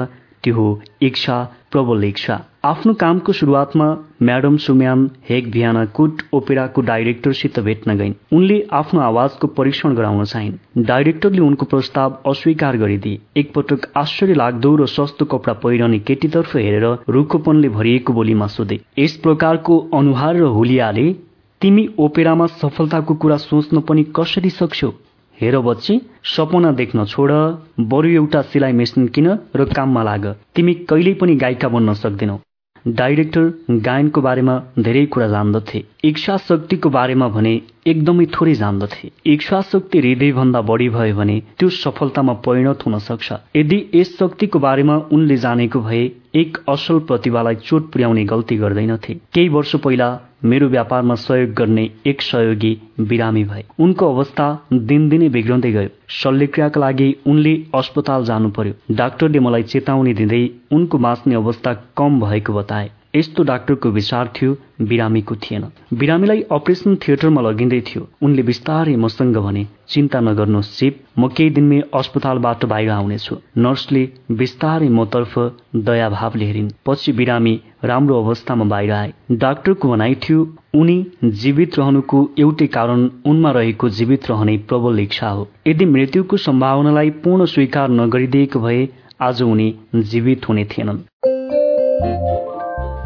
त्यो 0.45 0.55
हो 0.55 0.69
इच्छा 1.03 1.43
प्रबल 1.73 2.05
इच्छा 2.05 2.39
आफ्नो 2.65 2.93
कामको 3.01 3.33
सुरुवातमा 3.33 3.87
म्याडम 4.23 4.57
सुम्यान 4.65 5.05
हेक 5.29 5.51
भियाना 5.51 5.85
कुट 5.97 6.23
ओपेराको 6.35 6.81
डाइरेक्टरसित 6.83 7.59
भेट्न 7.61 7.97
गइन्। 7.99 8.15
उनले 8.37 8.57
आफ्नो 8.73 9.01
आवाजको 9.01 9.47
परीक्षण 9.59 9.95
गराउन 9.95 10.25
चाहिन् 10.25 10.85
डाइरेक्टरले 10.85 11.41
उनको 11.41 11.67
प्रस्ताव 11.67 12.19
अस्वीकार 12.27 12.77
गरिदिए। 12.77 13.21
एकपटक 13.41 13.89
आश्चर्य 13.97 14.35
लाग्दो 14.35 14.75
र 14.77 14.87
सस्तो 14.89 15.25
कपडा 15.33 15.53
पहिरने 15.63 15.99
केटीतर्फ 16.09 16.57
हेरेर 16.57 16.87
रुखोपनले 17.09 17.69
भरिएको 17.77 18.13
बोलीमा 18.13 18.47
सोधे 18.57 18.81
यस 18.99 19.17
प्रकारको 19.25 19.79
अनुहार 19.95 20.37
र 20.37 20.53
हुलियाले 20.57 21.13
तिमी 21.61 21.89
ओपेरामा 21.99 22.47
सफलताको 22.59 23.15
कुरा 23.15 23.37
सोच्न 23.39 23.81
पनि 23.89 24.03
कसरी 24.17 24.51
सक्छौ? 24.51 24.91
हेर 25.41 25.59
बच्ची 25.61 25.95
सपना 26.31 26.71
देख्न 26.79 27.05
छोड 27.07 27.31
बरु 27.91 28.09
एउटा 28.11 28.41
सिलाइ 28.53 28.73
मेसिन 28.73 29.07
किन 29.09 29.29
र 29.57 29.65
काममा 29.73 30.03
लाग। 30.03 30.27
तिमी 30.55 30.75
कहिल्यै 30.91 31.15
पनि 31.21 31.35
गायिका 31.43 31.69
बन्न 31.69 31.95
सक्दैनौ। 31.97 32.37
डाइरेक्टर 32.85 33.79
गायनको 33.87 34.21
बारेमा 34.21 34.55
धेरै 34.79 35.05
कुरा 35.07 35.29
जान्दथे। 35.29 35.83
इच्छा 36.05 36.37
शक्तिको 36.45 36.91
बारेमा 36.91 37.29
भने 37.29 37.53
एकदमै 37.87 38.27
थोरै 38.35 38.55
जान्दथे। 38.55 39.11
इच्छा 39.27 39.61
शक्ति 39.73 39.99
हृदयभन्दा 39.99 40.61
बढी 40.71 40.89
भयो 40.89 41.17
भने 41.17 41.37
त्यो 41.59 41.69
सफलतामा 41.77 42.33
परिणत 42.47 42.87
हुन 42.87 42.99
सक्छ। 43.09 43.33
यदि 43.57 43.79
यस 43.95 44.17
शक्तिको 44.19 44.59
बारेमा 44.59 44.97
उनले 45.13 45.37
जानेको 45.45 45.81
भए 45.81 46.05
एक 46.35 46.59
असल 46.69 46.99
प्रतिभालाई 46.99 47.55
चोट 47.55 47.91
पुर्याउने 47.93 48.25
गल्ती 48.25 48.57
गर्दैनथे। 48.57 49.15
केही 49.35 49.49
वर्ष 49.49 49.75
पहिला 49.77 50.09
मेरो 50.45 50.69
व्यापारमा 50.69 51.15
सहयोग 51.15 51.51
गर्ने 51.51 51.91
एक 52.07 52.23
सहयोगी 52.23 52.71
बिरामी 53.01 53.45
भए। 53.45 53.65
उनको 53.79 54.15
अवस्था 54.15 54.47
दिनदिनै 54.73 55.29
बिग्रँदै 55.29 55.73
गयो। 55.73 55.89
शल्यक्रियाका 56.09 56.81
लागि 56.81 57.17
उनले 57.27 57.55
अस्पताल 57.75 58.25
जानु 58.25 58.51
पर्यो। 58.51 58.95
डाक्टरले 58.95 59.41
मलाई 59.41 59.63
चेतावनी 59.63 60.15
दिँदै 60.15 60.43
उनको 60.73 60.99
बाँच्ने 60.99 61.35
अवस्था 61.35 61.75
कम 61.97 62.21
भएको 62.21 62.53
बताए। 62.53 62.91
यस्तो 63.15 63.43
डाक्टरको 63.43 63.89
विचार 63.91 64.29
थियो 64.37 64.57
बिरामीको 64.81 65.35
थिएन। 65.35 65.65
बिरामीलाई 65.95 66.43
अपरेसन 66.53 66.97
थिएटरमा 66.97 67.41
लगिँदै 67.41 67.81
थियो। 67.81 68.09
उनले 68.23 68.43
बिस्तारै 68.43 68.97
मसँग 68.97 69.37
भने 69.37 69.67
चिन्ता 69.89 70.21
नगर्नुहोस् 70.21 70.71
सिप 70.71 71.01
म 71.19 71.29
केही 71.29 71.51
दिनमै 71.51 71.81
अस्पतालबाट 71.95 72.65
बाहिर 72.65 72.91
आउनेछु। 72.91 73.37
नर्सले 73.59 74.03
बिस्तारै 74.31 74.89
मतर्फ 74.89 75.35
दयाभावले 75.75 76.45
हेरिन्। 76.45 76.71
पछि 76.87 77.13
बिरामी 77.13 77.55
राम्रो 77.85 78.23
अवस्थामा 78.23 78.65
बाहिर 78.65 78.93
आए। 78.93 79.13
डाक्टरको 79.33 79.89
भनाइ 79.89 80.15
थियो 80.15 80.47
उनी 80.75 80.97
जीवित 81.25 81.79
रहनुको 81.79 82.19
एउटै 82.39 82.67
कारण 82.67 83.09
उनमा 83.27 83.51
रहेको 83.51 83.89
जीवित 83.89 84.31
रहने 84.31 84.57
प्रबल 84.69 85.01
इच्छा 85.01 85.29
हो। 85.29 85.49
यदि 85.67 85.85
मृत्युको 85.85 86.37
सम्भावनालाई 86.37 87.11
पूर्ण 87.25 87.45
स्वीकार 87.47 87.89
नगरिदिएको 87.91 88.61
भए 88.61 88.89
आज 89.21 89.43
उनी 89.43 89.69
जीवित 89.95 90.49
हुने 90.49 90.65
थिएनन्। 90.65 90.99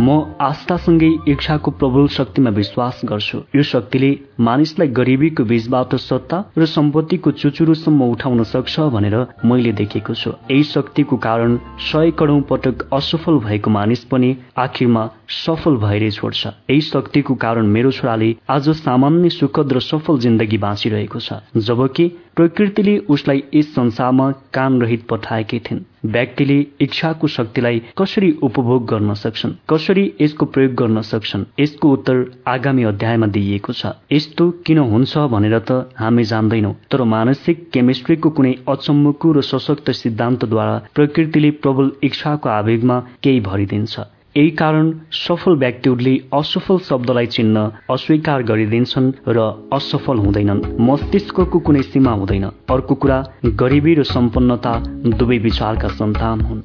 म 0.00 0.34
आस्थासँगै 0.40 1.08
इच्छाको 1.30 1.70
प्रबल 1.70 2.06
शक्तिमा 2.10 2.50
विश्वास 2.50 3.00
गर्छु। 3.04 3.38
यो 3.54 3.62
शक्तिले 3.62 4.10
मानिसलाई 4.40 4.88
गरिबीको 4.90 5.44
बीचबाट 5.44 5.94
सत्ता 6.02 6.38
र 6.58 6.66
सम्पत्तिको 6.66 7.30
चुचुरोसम्म 7.30 8.02
उठाउन 8.02 8.42
सक्छ 8.42 8.90
भनेर 8.90 9.16
मैले 9.46 9.72
देखेको 9.72 10.14
छु। 10.14 10.30
यही 10.50 10.62
शक्तिको 10.66 11.16
कारण 11.16 11.56
सय 11.78 12.10
करोड 12.18 12.42
पटक 12.50 12.88
असफल 12.92 13.38
भएको 13.46 13.70
मानिस 13.70 14.04
पनि 14.10 14.36
आखिरमा 14.58 15.02
सफल 15.30 15.76
भएरै 15.78 16.10
छोड्छ। 16.10 16.46
यही 16.46 16.80
शक्तिको 16.80 17.34
कारण 17.38 17.66
मेरो 17.66 17.90
छोराले 17.90 18.34
आज 18.50 18.68
सामान्य 18.82 19.30
सुखद 19.30 19.72
र 19.72 19.80
सफल 19.80 20.18
जिन्दगी 20.18 20.58
बाँचिरहेको 20.58 21.18
छ। 21.20 21.38
जबकि 21.56 22.10
प्रकृतिले 22.36 22.96
उसलाई 23.14 23.42
यस 23.54 23.74
संसारमा 23.74 24.30
कान 24.54 24.80
रहित 24.82 25.06
पठाएकी 25.10 25.58
थिइन्। 25.66 25.80
व्यक्तिले 26.14 26.56
इच्छाको 26.80 27.26
शक्तिलाई 27.28 27.82
कसरी 27.98 28.30
उपभोग 28.42 28.86
गर्न 28.86 29.14
सक्छन्? 29.14 29.52
कसरी 29.70 30.04
यसको 30.20 30.46
प्रयोग 30.46 30.74
गर्न 30.74 31.00
सक्छन्? 31.00 31.44
यसको 31.60 31.92
उत्तर 31.92 32.24
आगामी 32.46 32.84
अध्यायमा 32.84 33.26
दिइएको 33.26 33.72
छ। 33.72 33.92
यस्तो 34.12 34.50
किन 34.66 34.78
हुन्छ 34.92 35.18
भनेर 35.34 35.58
त 35.58 35.94
हामी 35.98 36.24
जान्दैनौ 36.24 36.72
तर 36.90 37.02
मानसिक 37.14 37.70
केमिस्ट्रीको 37.72 38.30
कुनै 38.30 38.54
अचम्मको 38.68 39.32
र 39.32 39.40
सशक्त 39.42 39.90
सिद्धान्तद्वारा 40.00 40.76
प्रकृतिले 40.94 41.50
प्रबल 41.62 41.92
इच्छाको 42.02 42.48
आवेगमा 42.48 42.98
केही 43.22 43.40
भरिदिन्छ। 43.40 43.94
यही 44.36 44.50
कारण 44.50 44.92
सफल 45.12 45.56
व्यक्तिहरूले 45.56 46.18
असफल 46.34 46.78
शब्दलाई 46.78 47.26
चिन्न 47.26 47.70
अस्वीकार 47.90 48.42
गरिदिन्छन् 48.42 49.12
र 49.28 49.68
असफल 49.72 50.16
हुँदैनन्। 50.16 50.62
मस्तिष्कको 50.80 51.58
कुनै 51.58 51.82
सीमा 51.82 52.10
हुँदैन। 52.10 52.44
अर्को 52.44 52.94
कुरा 52.94 53.18
गरिबी 53.46 53.94
र 53.94 54.02
सम्पन्नता 54.02 54.74
दुवै 55.18 55.38
विचारका 55.38 55.88
सन्तान 55.88 56.40
हुन्। 56.40 56.62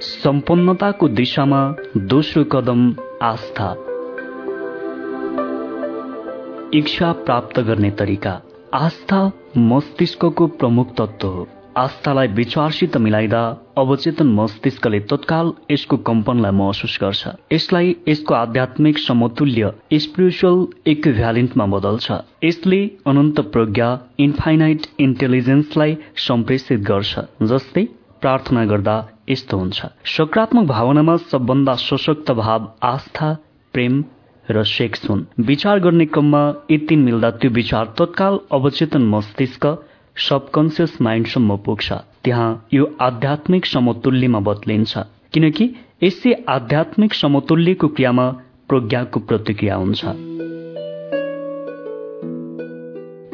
सम्पन्नताको 0.00 1.08
दिशामा 1.08 1.76
दोस्रो 1.96 2.44
कदम 2.44 2.96
आस्था। 3.22 3.89
इच्छा 6.74 7.12
प्राप्त 7.12 7.60
गर्ने 7.60 7.90
तरिका। 7.90 8.32
आस्था 8.74 9.32
मस्तिष्कको 9.56 10.46
प्रमुख 10.46 10.90
तत्व 10.96 11.28
हो। 11.28 11.48
आस्थालाई 11.76 12.26
विचारसित 12.26 12.96
मिलाइदा 12.96 13.40
अवचेतन 13.78 14.26
मस्तिष्कले 14.26 15.00
तत्काल 15.00 15.52
यसको 15.70 15.96
कम्पनलाई 15.96 16.50
महसुस 16.50 16.98
गर्छ। 17.02 17.28
यसलाई 17.52 17.96
यसको 18.08 18.34
आध्यात्मिक 18.34 18.98
समतुल्य 18.98 19.72
स्पिरिचुअल 19.92 20.66
इक्भ्यालेन्टमा 20.86 21.66
बदल्छ। 21.66 22.12
यसले 22.44 22.80
अनन्त 23.06 23.40
प्रज्ञा 23.40 23.88
इन्फाइनाइट 24.18 24.86
इन्टेलिजेन्सलाई 25.00 25.96
सम्प्रेषित 26.16 26.80
गर्छ 26.80 27.18
जस्तै 27.42 27.84
प्रार्थना 28.20 28.64
गर्दा 28.64 28.96
यस्तो 29.28 29.58
हुन्छ। 29.58 29.86
सकारात्मक 30.06 30.68
भावनामा 30.68 31.16
सबभन्दा 31.16 31.74
सशक्त 31.74 32.30
भाव 32.30 32.72
आस्था 32.82 33.36
प्रेम 33.74 34.04
र 34.50 34.62
सेक्स 34.64 35.10
हुन् 35.10 35.24
विचार 35.40 35.78
गर्ने 35.78 36.06
क्रममा 36.06 36.42
यी 36.70 36.78
तीन 36.78 37.00
मिल्दा 37.02 37.30
त्यो 37.30 37.50
विचार 37.50 37.94
तत्काल 37.98 38.38
अवचेतन 38.52 39.02
मस्तिष्क 39.02 39.66
सबकन्सियस 40.16 40.96
माइन्डसम्म 41.02 41.56
पुग्छ। 41.56 41.92
त्यहाँ 42.24 42.50
यो 42.72 42.84
आध्यात्मिक 43.00 43.66
समतुल्यमा 43.66 44.40
बदलिन्छ 44.40 44.98
किनकि 45.32 45.70
यसै 46.02 46.32
आध्यात्मिक 46.48 47.14
समतुल्यको 47.14 47.88
क्रियामा 47.88 48.26
प्रज्ञाको 48.68 49.20
प्रतिक्रिया 49.20 49.74
हुन्छ। 49.74 50.04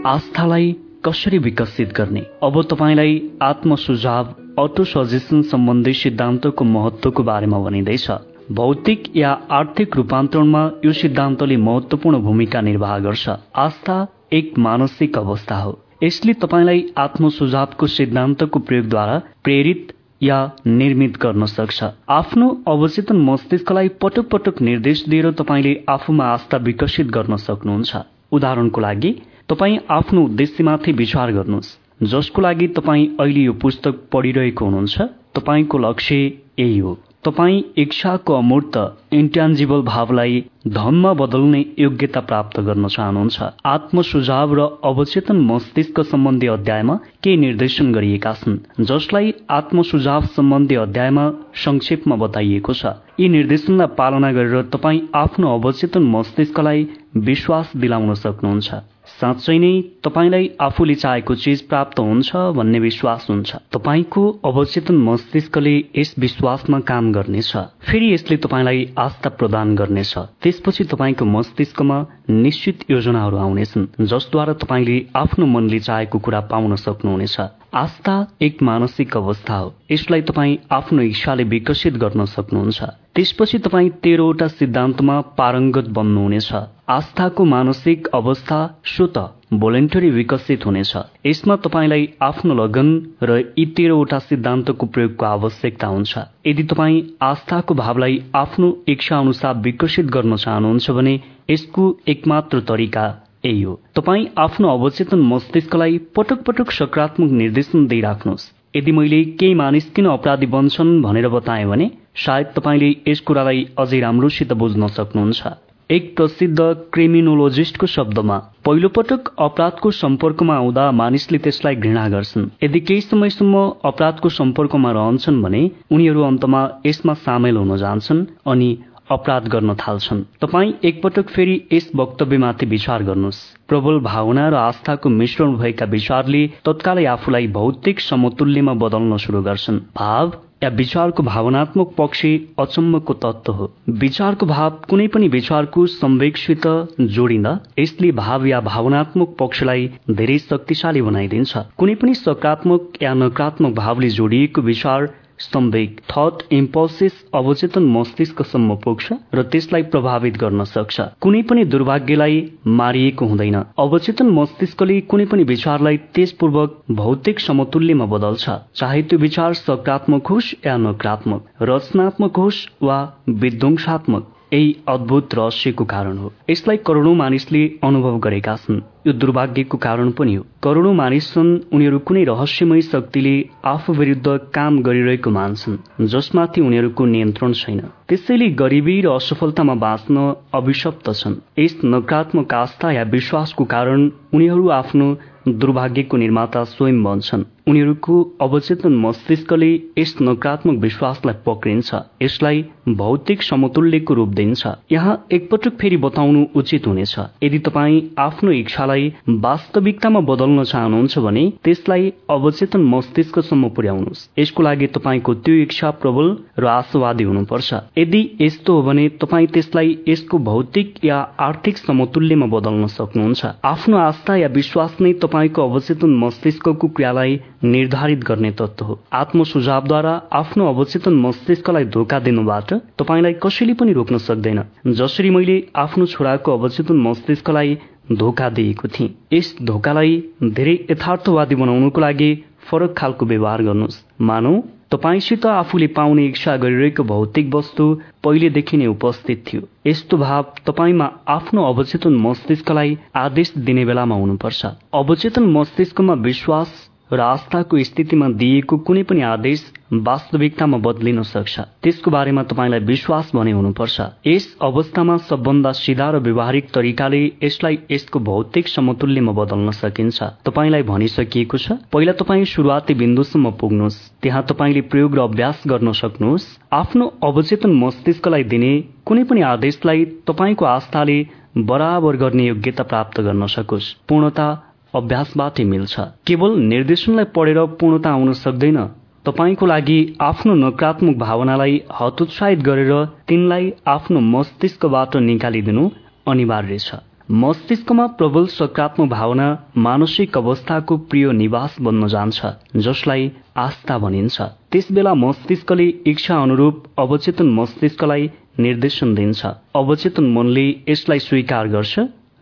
आस्थालाई 0.06 0.76
कसरी 1.04 1.38
विकसित 1.38 1.92
गर्ने? 1.92 2.20
अब 2.42 2.62
तपाईँलाई 2.62 3.20
आत्मसुझाव 3.42 4.34
अटो 4.58 4.84
सजेसन 4.84 5.42
सम्बन्धी 5.42 5.92
सिद्धान्तको 5.92 6.64
महत्वको 6.64 7.22
बारेमा 7.22 7.58
भनिँदैछ। 7.58 8.10
भौतिक 8.52 9.16
या 9.16 9.30
आर्थिक 9.50 9.96
रूपान्तरणमा 9.96 10.70
यो 10.84 10.92
सिद्धान्तले 10.92 11.56
महत्वपूर्ण 11.56 12.18
भूमिका 12.18 12.60
निर्वाह 12.60 12.98
गर्छ। 12.98 13.28
आस्था 13.56 14.06
एक 14.32 14.58
मानसिक 14.58 15.18
अवस्था 15.18 15.56
हो। 15.56 15.78
यसले 16.02 16.32
तपाईँलाई 16.32 16.84
आत्मसुझावको 16.96 17.86
सिद्धान्तको 17.86 18.58
प्रयोगद्वारा 18.58 19.22
प्रेरित 19.44 19.92
या 20.22 20.50
निर्मित 20.66 21.16
गर्न 21.16 21.44
सक्छ। 21.44 21.84
आफ्नो 22.08 22.62
अवचेतन 22.68 23.16
मस्तिष्कलाई 23.16 23.88
पटक 23.88 24.28
पटक 24.28 24.62
निर्देश 24.62 25.04
दिएर 25.08 25.30
तपाईँले 25.30 25.84
आफूमा 25.88 26.24
आस्था 26.24 26.56
विकसित 26.56 27.06
गर्न 27.06 27.36
सक्नुहुन्छ। 27.36 27.96
उदाहरणको 28.32 28.80
लागि 28.80 29.12
तपाईँ 29.48 29.78
आफ्नो 29.90 30.24
उद्देश्यमाथि 30.24 30.92
विचार 30.92 31.32
गर्नुहोस्। 31.32 31.78
जसको 32.02 32.42
लागि 32.42 32.68
तपाईँ 32.68 33.06
अहिले 33.20 33.40
यो 33.40 33.52
पुस्तक 33.52 34.08
पढिरहेको 34.12 34.64
हुनुहुन्छ 34.64 35.00
तपाईँको 35.34 35.78
लक्ष्य 35.78 36.14
यही 36.58 36.78
हो। 36.78 36.98
तपाईँ 37.26 37.62
इच्छाको 37.78 38.34
अमूर्त 38.34 38.76
इन्ट्यान्जिबल 39.12 39.80
भावलाई 39.82 40.44
धनमा 40.68 41.12
बदल्ने 41.12 41.64
योग्यता 41.78 42.20
प्राप्त 42.20 42.60
गर्न 42.60 42.88
चाहनुहुन्छ। 42.88 43.42
आत्म 43.66 44.02
सुझाव 44.02 44.54
र 44.54 44.66
अवचेतन 44.84 45.40
मस्तिष्क 45.50 46.00
सम्बन्धी 46.12 46.46
अध्यायमा 46.46 46.94
केही 47.22 47.36
निर्देशन 47.36 47.92
गरिएका 47.92 48.32
छन् 48.32 48.84
जसलाई 48.84 49.34
आत्म 49.50 49.82
सुझाव 49.82 50.26
सम्बन्धी 50.36 50.74
अध्यायमा 50.76 51.28
संक्षेपमा 51.64 52.16
बताइएको 52.16 52.72
छ। 52.72 52.94
यी 53.20 53.28
निर्देशनलाई 53.28 53.94
पालना 53.98 54.32
गरेर 54.32 54.62
तपाईँ 54.72 55.06
आफ्नो 55.14 55.54
अवचेतन 55.58 56.02
मस्तिष्कलाई 56.14 56.88
विश्वास 57.26 57.72
दिलाउन 57.76 58.14
सक्नुहुन्छ। 58.14 58.74
साँच्चै 59.06 59.56
नै 59.58 59.72
तपाईँलाई 60.04 60.46
आफूले 60.60 60.94
चाहेको 60.94 61.34
चिज 61.42 61.60
प्राप्त 61.70 61.98
हुन्छ 62.00 62.36
भन्ने 62.56 62.78
विश्वास 62.78 63.26
हुन्छ। 63.30 63.50
तपाईँको 63.72 64.22
अवचेतन 64.44 64.96
मस्तिष्कले 65.08 65.74
यस 65.96 66.14
विश्वासमा 66.18 66.78
काम 66.90 67.12
गर्नेछ। 67.12 67.52
फेरि 67.86 68.12
यसले 68.12 68.36
तपाईँलाई 68.36 68.80
आस्था 68.98 69.30
प्रदान 69.38 69.74
गर्नेछ। 69.76 70.14
त्यसपछि 70.42 70.84
तपाईँको 70.84 71.24
मस्तिष्कमा 71.24 71.98
निश्चित 72.30 72.90
योजनाहरू 72.90 73.36
आउनेछन् 73.36 73.86
जसद्वारा 74.10 74.52
तपाईँले 74.62 74.96
आफ्नो 75.16 75.46
मनले 75.46 75.78
चाहेको 75.78 76.18
कुरा 76.18 76.40
पाउन 76.50 76.74
सक्नुहुनेछ। 76.76 77.36
आस्था 77.76 78.12
एक 78.42 78.62
मानसिक 78.62 79.16
अवस्था 79.16 79.56
हो। 79.56 79.74
यसलाई 79.90 80.22
तपाईँ 80.22 80.56
आफ्नो 80.72 81.02
इच्छाले 81.02 81.44
विकसित 81.44 81.94
गर्न 81.94 82.24
सक्नुहुन्छ। 82.24 82.82
त्यसपछि 83.14 83.58
तपाईँ 83.58 83.90
तेह्रवटा 84.02 84.46
सिद्धान्तमा 84.48 85.20
पारङ्गत 85.20 85.88
बन्नुहुनेछ। 85.88 86.52
आस्थाको 86.88 87.44
मानसिक 87.44 88.08
अवस्था 88.14 88.58
स्वत 88.84 89.18
भोलिन्टरी 89.52 90.10
विकसित 90.10 90.66
हुनेछ। 90.66 90.96
यसमा 91.26 91.56
तपाईँलाई 91.56 92.08
आफ्नो 92.22 92.54
लगन 92.54 92.88
र 93.22 93.38
यी 93.58 93.66
तेह्रवटा 93.66 94.18
सिद्धान्तको 94.18 94.86
प्रयोगको 94.86 95.26
आवश्यकता 95.26 95.86
हुन्छ। 95.86 96.18
यदि 96.46 96.62
तपाईँ 96.62 97.02
आस्थाको 97.22 97.74
भावलाई 97.74 98.22
आफ्नो 98.34 98.76
इच्छा 98.88 99.18
अनुसार 99.18 99.54
विकसित 99.58 100.06
गर्न 100.06 100.36
चाहनुहुन्छ 100.36 100.90
भने 100.90 101.20
यसको 101.50 101.84
एकमात्र 102.08 102.60
तरिका 102.60 103.06
यही 103.46 103.62
हो। 103.62 103.80
तपाईँ 103.94 104.26
आफ्नो 104.38 104.68
अवचेतन 104.68 105.20
मस्तिष्कलाई 105.32 105.98
पटक 106.16 106.42
पटक 106.42 106.70
सकारात्मक 106.72 107.30
निर्देशन 107.32 107.86
दिइराख्नुहोस्। 107.86 108.50
यदि 108.76 108.92
मैले 108.92 109.22
केही 109.40 109.54
मानिस 109.54 109.90
किन 109.90 110.06
अपराधी 110.06 110.46
बन्छन् 110.46 111.02
भनेर 111.02 111.28
बताएँ 111.28 111.66
भने 111.66 111.90
सायद 112.16 112.46
तपाईँले 112.56 112.90
यस 113.08 113.20
कुरालाई 113.20 113.66
अझै 113.78 114.00
राम्रोसित 114.00 114.52
बुझ्न 114.52 114.86
सक्नुहुन्छ। 114.88 115.52
एक 115.90 116.16
प्रसिद्ध 116.16 116.58
क्रिमिनोलोजिस्टको 116.92 117.86
शब्दमा 117.86 118.36
पहिलो 118.64 118.88
पटक 118.88 119.28
अपराधको 119.38 119.90
सम्पर्कमा 119.90 120.54
आउँदा 120.56 120.90
मानिसले 120.92 121.38
त्यसलाई 121.38 121.76
घृणा 121.76 122.08
गर्छन्। 122.08 122.48
यदि 122.62 122.80
केही 122.80 123.00
समयसम्म 123.00 123.54
अपराधको 123.84 124.28
सम्पर्कमा 124.28 124.90
रहन्छन् 124.92 125.42
भने 125.42 125.62
उनीहरू 125.90 126.22
अन्तमा 126.22 126.62
यसमा 126.86 127.14
सामेल 127.14 127.56
हुन 127.56 127.76
जान्छन् 127.76 128.26
अनि 128.46 128.70
अपराध 129.10 129.48
गर्न 129.48 129.74
थाल्छन्। 129.76 130.22
तपाईँ 130.40 130.72
एकपटक 130.84 131.28
फेरि 131.28 131.60
यस 131.72 131.90
वक्तव्यमाथि 131.96 132.66
विचार 132.66 133.02
गर्नुहोस्। 133.02 133.38
प्रबल 133.68 133.98
भावना 134.02 134.48
र 134.48 134.54
आस्थाको 134.54 135.08
मिश्रण 135.10 135.56
भएका 135.56 135.86
विचारले 135.86 136.46
तत्कालै 136.66 137.04
आफूलाई 137.06 137.46
भौतिक 137.48 138.00
समतुल्यमा 138.00 138.74
बदल्न 138.74 139.16
सुरु 139.16 139.42
गर्छन्। 139.42 139.78
भाव 139.96 140.32
या 140.62 140.68
विचारको 140.68 141.22
भावनात्मक 141.22 141.92
पक्ष 141.98 142.24
अचम्मको 142.58 143.14
तत्व 143.14 143.52
हो। 143.52 143.70
विचारको 144.02 144.46
भाव 144.46 144.70
कुनै 144.88 145.06
पनि 145.08 145.28
विचारको 145.28 145.86
संवेगसित 145.86 146.66
जोडिँदा 147.00 147.52
यसले 147.78 148.10
भाव 148.12 148.46
या 148.46 148.60
भावनात्मक 148.60 149.36
पक्षलाई 149.38 149.86
धेरै 150.10 150.38
शक्तिशाली 150.38 151.02
बनाइदिन्छ। 151.02 151.56
कुनै 151.78 151.94
पनि 151.94 152.14
सकारात्मक 152.14 153.02
या 153.02 153.12
नकारात्मक 153.14 153.74
भावले 153.74 154.08
जोडिएको 154.08 154.62
विचार 154.62 155.08
स्तम्भिक 155.38 156.00
थट 156.10 156.42
इम्पल्सिस 156.52 157.12
अवचेतन 157.34 157.82
मस्तिष्कसम्म 157.82 158.76
पुग्छ 158.76 159.12
र 159.34 159.42
त्यसलाई 159.42 159.82
प्रभावित 159.82 160.36
गर्न 160.36 160.64
सक्छ। 160.64 161.00
कुनै 161.20 161.42
पनि 161.42 161.64
दुर्भाग्यलाई 161.64 162.52
मारिएको 162.66 163.26
हुँदैन। 163.26 163.56
अवचेतन 163.78 164.30
मस्तिष्कले 164.30 165.00
कुनै 165.00 165.24
पनि 165.24 165.44
विचारलाई 165.44 165.96
तेजपूर्वक 165.96 166.82
भौतिक 166.90 167.40
समतुल्यमा 167.40 168.06
बदल्छ। 168.06 168.50
चाहे 168.74 169.02
त्यो 169.02 169.18
विचार 169.18 169.52
सकारात्मक 169.52 170.26
होस् 170.26 170.54
या 170.66 170.76
नकारात्मक 170.76 171.62
रचनात्मक 171.62 172.36
होस् 172.36 172.66
वा 172.82 172.98
विध्वंसात्मक। 173.28 174.32
यही 174.52 174.76
अद्भुत 174.88 175.34
रहस्यको 175.34 175.84
कारण 175.84 176.18
हो। 176.18 176.32
यसलाई 176.50 176.76
करोडौं 176.76 177.14
मानिसले 177.14 177.62
अनुभव 177.84 178.18
गरेका 178.18 178.56
छन्। 178.56 178.80
यो 179.06 179.12
दुर्भाग्यको 179.12 179.78
कारण 179.78 180.10
पनि 180.10 180.34
हो। 180.34 180.42
करोडौं 180.62 180.94
मानिस 180.94 181.32
छन् 181.32 181.50
उनीहरू 181.72 181.98
कुनै 181.98 182.24
रहस्यमय 182.24 182.80
शक्तिले 182.82 183.34
आफू 183.64 183.92
विरुद्ध 183.92 184.36
काम 184.54 184.78
गरिरहेको 184.82 185.30
मान्छन् 185.30 186.06
जसमाथि 186.06 186.60
उनीहरूको 186.60 187.04
नियन्त्रण 187.04 187.52
छैन। 187.52 187.80
त्यसैले 188.08 188.48
गरिबी 188.48 189.00
र 189.00 189.08
असफलतामा 189.10 189.74
बाँच्न 189.74 190.34
अभिशप्त 190.54 191.10
छन्। 191.10 191.40
यस 191.58 191.76
नकारात्मक 191.84 192.54
आस्था 192.54 192.92
या 192.92 193.02
विश्वासको 193.02 193.64
कारण 193.64 194.10
उनीहरू 194.34 194.68
आफ्नो 194.70 195.06
दुर्भाग्यको 195.48 196.16
निर्माता 196.16 196.64
स्वयं 196.64 197.02
बन्छन्। 197.02 197.44
उनीहरूको 197.68 198.16
अवचेतन 198.40 198.92
मस्तिष्कले 198.94 199.68
यस 199.98 200.14
नकारात्मक 200.22 200.76
विश्वासलाई 200.82 201.34
पक्रिन्छ। 201.46 201.94
यसलाई 202.22 202.62
भौतिक 202.88 203.42
समतुल्यको 203.42 204.14
रूप 204.14 204.28
दिन्छ। 204.38 204.66
यहाँ 204.92 205.14
एकपटक 205.32 205.74
फेरि 205.80 205.96
बताउनु 205.96 206.44
उचित 206.56 206.86
हुनेछ। 206.86 207.14
यदि 207.42 207.58
तपाईँ 207.58 208.00
आफ्नो 208.18 208.50
इच्छालाई 208.50 209.08
वास्तविकतामा 209.28 210.20
बदल्न 210.20 210.64
चाहनुहुन्छ 210.64 211.18
भने 211.18 211.42
त्यसलाई 211.64 212.12
अवचेतन 212.30 212.82
मस्तिष्कसम्म 212.92 213.68
पुर्याउनुहोस्। 213.68 214.28
यसको 214.38 214.62
लागि 214.62 214.86
तपाईँको 214.94 215.34
त्यो 215.34 215.54
इच्छा 215.62 215.90
प्रबल 215.90 216.26
र 216.58 216.66
आशावादी 216.70 217.24
हुनुपर्छ। 217.24 217.74
यदि 217.98 218.22
यस्तो 218.40 218.74
हो 218.74 218.82
भने 218.82 219.08
तपाईँ 219.18 219.46
त्यसलाई 219.46 219.98
यसको 220.08 220.38
भौतिक 220.38 221.04
या 221.04 221.18
आर्थिक 221.40 221.78
समतुल्यमा 221.78 222.46
बदल्न 222.46 222.86
सक्नुहुन्छ। 222.94 223.44
आफ्नो 223.64 223.96
आस्था 223.98 224.36
या 224.36 224.48
विश्वास 224.54 224.96
नै 225.00 225.12
तपाईँको 225.18 225.68
अवचेतन 225.68 226.14
मस्तिष्कको 226.22 226.88
क्रियालाई 226.88 227.40
निर्धारित 227.64 228.24
गर्ने 228.24 228.50
तत्व 228.50 228.84
हो। 228.84 228.98
आत्म 229.12 229.44
सुझावद्वारा 229.44 230.20
आफ्नो 230.32 230.66
अवचेतन 230.66 231.14
मस्तिष्कलाई 231.16 231.84
धोका 231.84 232.18
दिनुबाट 232.18 232.74
तपाईँलाई 232.98 233.34
कसैले 233.42 233.74
पनि 233.74 233.92
रोक्न 233.92 234.18
सक्दैन। 234.18 234.62
जसरी 234.92 235.30
मैले 235.30 235.56
आफ्नो 235.76 236.06
छोराको 236.06 236.52
अवचेतन 236.52 236.96
मस्तिष्कलाई 237.00 237.78
धोका 238.12 238.48
दिएको 238.48 238.88
थिएँ 238.88 239.14
यस 239.32 239.56
धोकालाई 239.62 240.22
धेरै 240.44 240.78
यथार्थवादी 240.90 241.54
बनाउनुको 241.54 242.00
लागि 242.00 242.30
फरक 242.70 242.94
खालको 242.98 243.26
व्यवहार 243.26 243.62
गर्नुहोस्। 243.62 244.02
मानौ 244.20 244.54
तपाईँसित 244.90 245.46
आफूले 245.46 245.86
पाउने 245.86 246.24
इच्छा 246.26 246.56
गरिरहेको 246.56 247.02
भौतिक 247.02 247.54
वस्तु 247.54 247.84
पहिलेदेखि 248.24 248.76
नै 248.76 248.86
उपस्थित 248.86 249.44
थियो। 249.46 249.62
यस्तो 249.86 250.16
भाव 250.16 250.44
तपाईँमा 250.66 251.10
आफ्नो 251.28 251.64
अवचेतन 251.64 252.14
मस्तिष्कलाई 252.16 252.98
आदेश 253.16 253.52
दिने 253.58 253.84
बेलामा 253.84 254.14
हुनुपर्छ। 254.14 254.66
अवचेतन 254.94 255.50
मस्तिष्कमा 255.50 256.14
विश्वास 256.22 256.70
र 257.10 257.20
आस्थाको 257.20 257.82
स्थितिमा 257.84 258.28
दिएको 258.34 258.76
कुनै 258.78 259.02
पनि 259.02 259.22
आदेश 259.22 259.60
वास्तविकतामा 259.92 260.78
बदलिन 260.78 261.22
सक्छ। 261.22 261.60
त्यसको 261.82 262.10
बारेमा 262.10 262.42
तपाईँलाई 262.42 262.80
विश्वास 262.80 263.30
भने 263.34 263.52
हुनुपर्छ। 263.52 264.26
यस 264.26 264.46
अवस्थामा 264.62 265.16
सबभन्दा 265.30 265.72
सिधा 265.72 266.10
र 266.10 266.18
व्यवहारिक 266.18 266.70
तरिकाले 266.74 267.20
यसलाई 267.44 267.78
यसको 267.90 268.18
भौतिक 268.20 268.68
समतुल्यमा 268.68 269.32
बदल्न 269.32 269.70
सकिन्छ। 269.70 270.22
तपाईँलाई 270.42 270.82
भनिसकिएको 270.82 271.58
छ 271.58 271.78
पहिला 271.92 272.12
तपाईँ 272.12 272.44
सुरुवाती 272.44 272.94
बिन्दुसम्म 272.94 273.50
पुग्नुहोस्। 273.60 274.02
त्यहाँ 274.22 274.42
तपाईँले 274.42 274.80
प्रयोग 274.90 275.14
र 275.14 275.20
अभ्यास 275.20 275.62
गर्न 275.66 275.92
सक्नुहोस्। 275.92 276.50
आफ्नो 276.72 277.06
अवचेतन 277.22 277.72
मस्तिष्कलाई 277.72 278.44
दिने 278.44 278.72
कुनै 279.06 279.24
पनि 279.24 279.40
आदेशलाई 279.46 280.04
तपाईँको 280.26 280.64
आस्थाले 280.66 281.18
बराबर 281.56 282.16
गर्ने 282.16 282.46
योग्यता 282.46 282.82
प्राप्त 282.82 283.20
गर्न 283.20 283.46
सकोस्। 283.46 283.92
पूर्णता 284.08 284.65
अभ्यासबाटै 284.98 285.64
मिल्छ 285.64 285.94
केवल 286.26 286.58
निर्देशनलाई 286.68 287.24
पढेर 287.36 287.58
पूर्णता 287.80 288.10
आउन 288.10 288.32
सक्दैन। 288.44 288.78
तपाईँको 289.26 289.66
लागि 289.66 289.98
आफ्नो 290.22 290.54
नकारात्मक 290.54 291.16
भावनालाई 291.18 291.80
हतोत्साहित 292.00 292.58
गरेर 292.68 292.92
तिनलाई 293.28 293.70
आफ्नो 293.94 294.20
मस्तिष्कबाट 294.34 295.16
निकालिदिनु 295.28 295.84
अनिवार्य 296.26 296.78
छ। 296.78 296.94
मस्तिष्कमा 297.42 298.06
प्रबल 298.18 298.46
सकारात्मक 298.48 299.08
भावना 299.10 299.46
मानसिक 299.76 300.36
अवस्थाको 300.38 300.96
प्रिय 301.10 301.32
निवास 301.32 301.76
बन्न 301.82 302.06
जान्छ 302.08 302.46
जसलाई 302.86 303.30
आस्था 303.56 303.96
भनिन्छ। 303.98 304.36
त्यसबेला 304.72 305.14
मस्तिष्कले 305.14 305.86
इच्छा 306.06 306.36
अनुरूप 306.42 306.82
अवचेतन 306.98 307.48
मस्तिष्कलाई 307.54 308.30
निर्देशन 308.58 309.14
दिन्छ। 309.14 309.46
अवचेतन 309.74 310.30
मनले 310.36 310.66
यसलाई 310.88 311.18
स्वीकार 311.18 311.68
गर्छ 311.68 311.94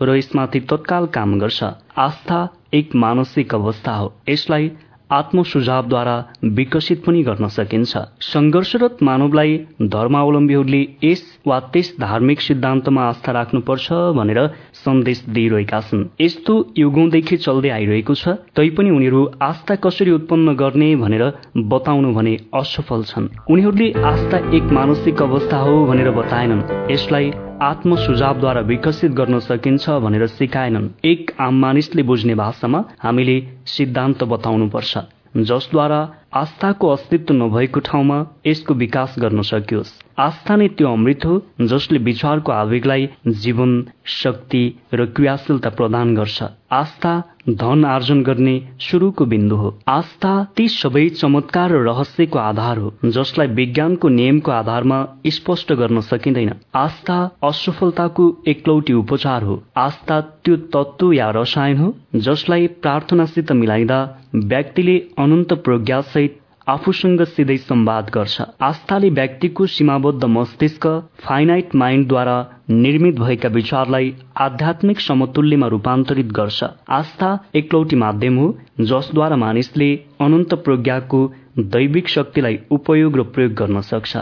र 0.04 0.16
यसमाथि 0.16 0.60
तत्काल 0.60 1.06
काम 1.06 1.38
गर्छ। 1.38 1.64
आस्था 1.98 2.48
एक 2.74 2.94
मानसिक 2.94 3.54
अवस्था 3.54 3.94
हो। 3.96 4.12
यसलाई 4.28 4.70
आत्म 5.12 5.42
सुझावद्वारा 5.42 6.16
विकसित 6.44 7.04
पनि 7.04 7.22
गर्न 7.22 7.48
सकिन्छ। 7.48 7.96
संघर्षरत 8.20 9.02
मानवलाई 9.02 9.58
धर्मावलम्बीहरूले 9.82 10.88
यस 11.04 11.33
वा 11.46 11.58
त्यस 11.72 11.88
धार्मिक 12.00 12.40
सिद्धान्तमा 12.40 13.02
आस्था 13.04 13.32
राख्नुपर्छ 13.32 13.92
भनेर 14.16 14.40
सन्देश 14.74 15.24
दिइरहेका 15.28 15.80
छन्। 15.80 16.04
यस्तो 16.20 16.54
युगौंदेखि 16.78 17.36
चल्दै 17.36 17.70
आइरहेको 17.70 18.14
छ 18.14 18.28
तैपनि 18.56 18.90
उनीहरू 18.90 19.20
आस्था 19.42 19.74
कसरी 19.84 20.10
उत्पन्न 20.10 20.54
गर्ने 20.56 20.88
भनेर 20.96 21.24
बताउनु 21.72 22.12
भने 22.14 22.34
असफल 22.54 23.02
छन्। 23.04 23.28
उनीहरूले 23.50 23.88
आस्था 24.12 24.38
एक 24.56 24.64
मानसिक 24.72 25.22
अवस्था 25.22 25.58
हो 25.58 25.74
भनेर 25.86 26.10
बताएनन्। 26.10 26.62
यसलाई 26.90 27.32
आत्म 27.62 27.96
सुझावद्वारा 27.96 28.60
विकसित 28.60 29.12
गर्न 29.12 29.38
सकिन्छ 29.40 29.90
भनेर 30.04 30.26
सिकाएनन्। 30.26 30.88
एक 31.04 31.30
आम 31.40 31.60
मानिसले 31.60 32.02
बुझ्ने 32.02 32.34
भाषामा 32.34 32.84
हामीले 33.02 33.36
सिद्धान्त 33.66 34.24
बताउनुपर्छ 34.24 34.98
जसद्वारा 35.36 36.00
आस्थाको 36.34 36.88
अस्तित्व 36.88 37.34
नभएको 37.34 37.80
ठाउँमा 37.80 38.24
यसको 38.46 38.74
विकास 38.74 39.14
गर्न 39.18 39.42
सकियोस्। 39.42 39.92
आस्था 40.18 40.56
नै 40.56 40.68
त्यो 40.68 40.88
अमृत 40.88 41.24
हो 41.26 41.42
जसले 41.60 41.98
विचारको 41.98 42.52
आवेगलाई 42.52 43.08
जीवन 43.26 43.84
शक्ति 44.06 44.62
र 44.94 45.06
क्रियाशीलता 45.06 45.70
प्रदान 45.70 46.14
गर्छ। 46.14 46.42
आस्था 46.72 47.22
धन 47.48 47.84
आर्जन 47.84 48.22
गर्ने 48.22 48.54
सुरुको 48.80 49.24
बिन्दु 49.24 49.56
हो। 49.56 49.78
आस्था 49.88 50.32
ती 50.56 50.68
सबै 50.68 51.08
चमत्कार 51.08 51.70
र 51.70 51.82
रहस्यको 51.84 52.38
आधार 52.38 52.78
हो 52.78 52.92
जसलाई 53.04 53.46
विज्ञानको 53.46 54.08
नियमको 54.08 54.50
आधारमा 54.50 54.98
स्पष्ट 55.26 55.72
गर्न 55.72 56.00
सकिँदैन। 56.00 56.52
आस्था 56.74 57.18
असफलताको 57.44 58.24
एकलौटी 58.48 58.92
उपचार 58.92 59.42
हो। 59.42 59.62
आस्था 59.76 60.20
त्यो 60.44 60.56
तत्व 60.74 61.12
या 61.12 61.30
रसायन 61.30 61.78
हो 61.78 61.94
जसलाई 62.16 62.66
प्रार्थनासित 62.82 63.52
मिलाइदा 63.52 64.00
व्यक्तिले 64.34 64.98
अनन्त 65.18 65.52
प्रज्ञासहित 65.52 66.23
आफूसँग 66.68 67.22
सिधै 67.22 67.56
संवाद 67.56 68.10
गर्छ। 68.14 68.42
आस्थाले 68.62 69.10
व्यक्तिको 69.10 69.66
सीमाबद्ध 69.66 70.24
मस्तिष्क 70.24 70.86
फाइनाइट 71.18 71.74
माइन्डद्वारा 71.74 72.36
निर्मित 72.70 73.18
भएका 73.20 73.48
विचारलाई 73.48 74.14
आध्यात्मिक 74.36 75.00
समतुल्यमा 75.00 75.66
रूपान्तरित 75.66 76.26
गर्छ। 76.26 76.64
आस्था 76.90 77.44
एकलौटी 77.54 77.96
माध्यम 77.96 78.38
हो 78.38 78.58
जसद्वारा 78.80 79.36
मानिसले 79.36 79.90
अनन्त 80.20 80.54
प्रज्ञाको 80.54 81.32
दैविक 81.58 82.08
शक्तिलाई 82.08 82.58
उपयोग 82.70 83.16
र 83.16 83.22
प्रयोग 83.22 83.52
गर्न 83.52 83.80
सक्छ। 83.80 84.16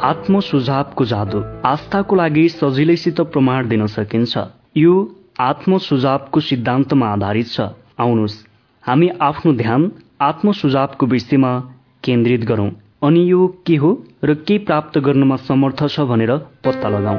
आत्म 0.00 0.40
सुझावको 0.40 1.04
जादु। 1.04 1.44
आस्थाको 1.64 2.16
लागि 2.16 2.48
सजिलैसित 2.48 3.20
प्रमाण 3.20 3.68
दिन 3.68 3.86
सकिन्छ। 3.86 4.38
यो 4.76 5.16
आत्म 5.40 5.78
सुझावको 5.78 6.40
सिद्धान्तमा 6.40 7.06
आधारित 7.06 7.46
छ। 7.46 7.60
आउनुहोस्। 7.98 8.47
हामी 8.88 9.08
आफ्नो 9.20 9.52
ध्यान 9.52 9.90
आत्म 10.20 10.52
सुझावको 10.52 11.06
विषयमा 11.06 11.60
केन्द्रित 12.04 12.44
गरौं। 12.44 12.70
अनि 13.02 13.30
यो 13.30 13.46
के 13.66 13.76
हो 13.76 14.06
र 14.24 14.34
के 14.34 14.58
प्राप्त 14.58 14.98
गर्नमा 14.98 15.36
समर्थ 15.36 15.86
छ 15.88 16.00
भनेर 16.00 16.32
पत्ता 16.36 16.88
लगाऊ। 16.88 17.18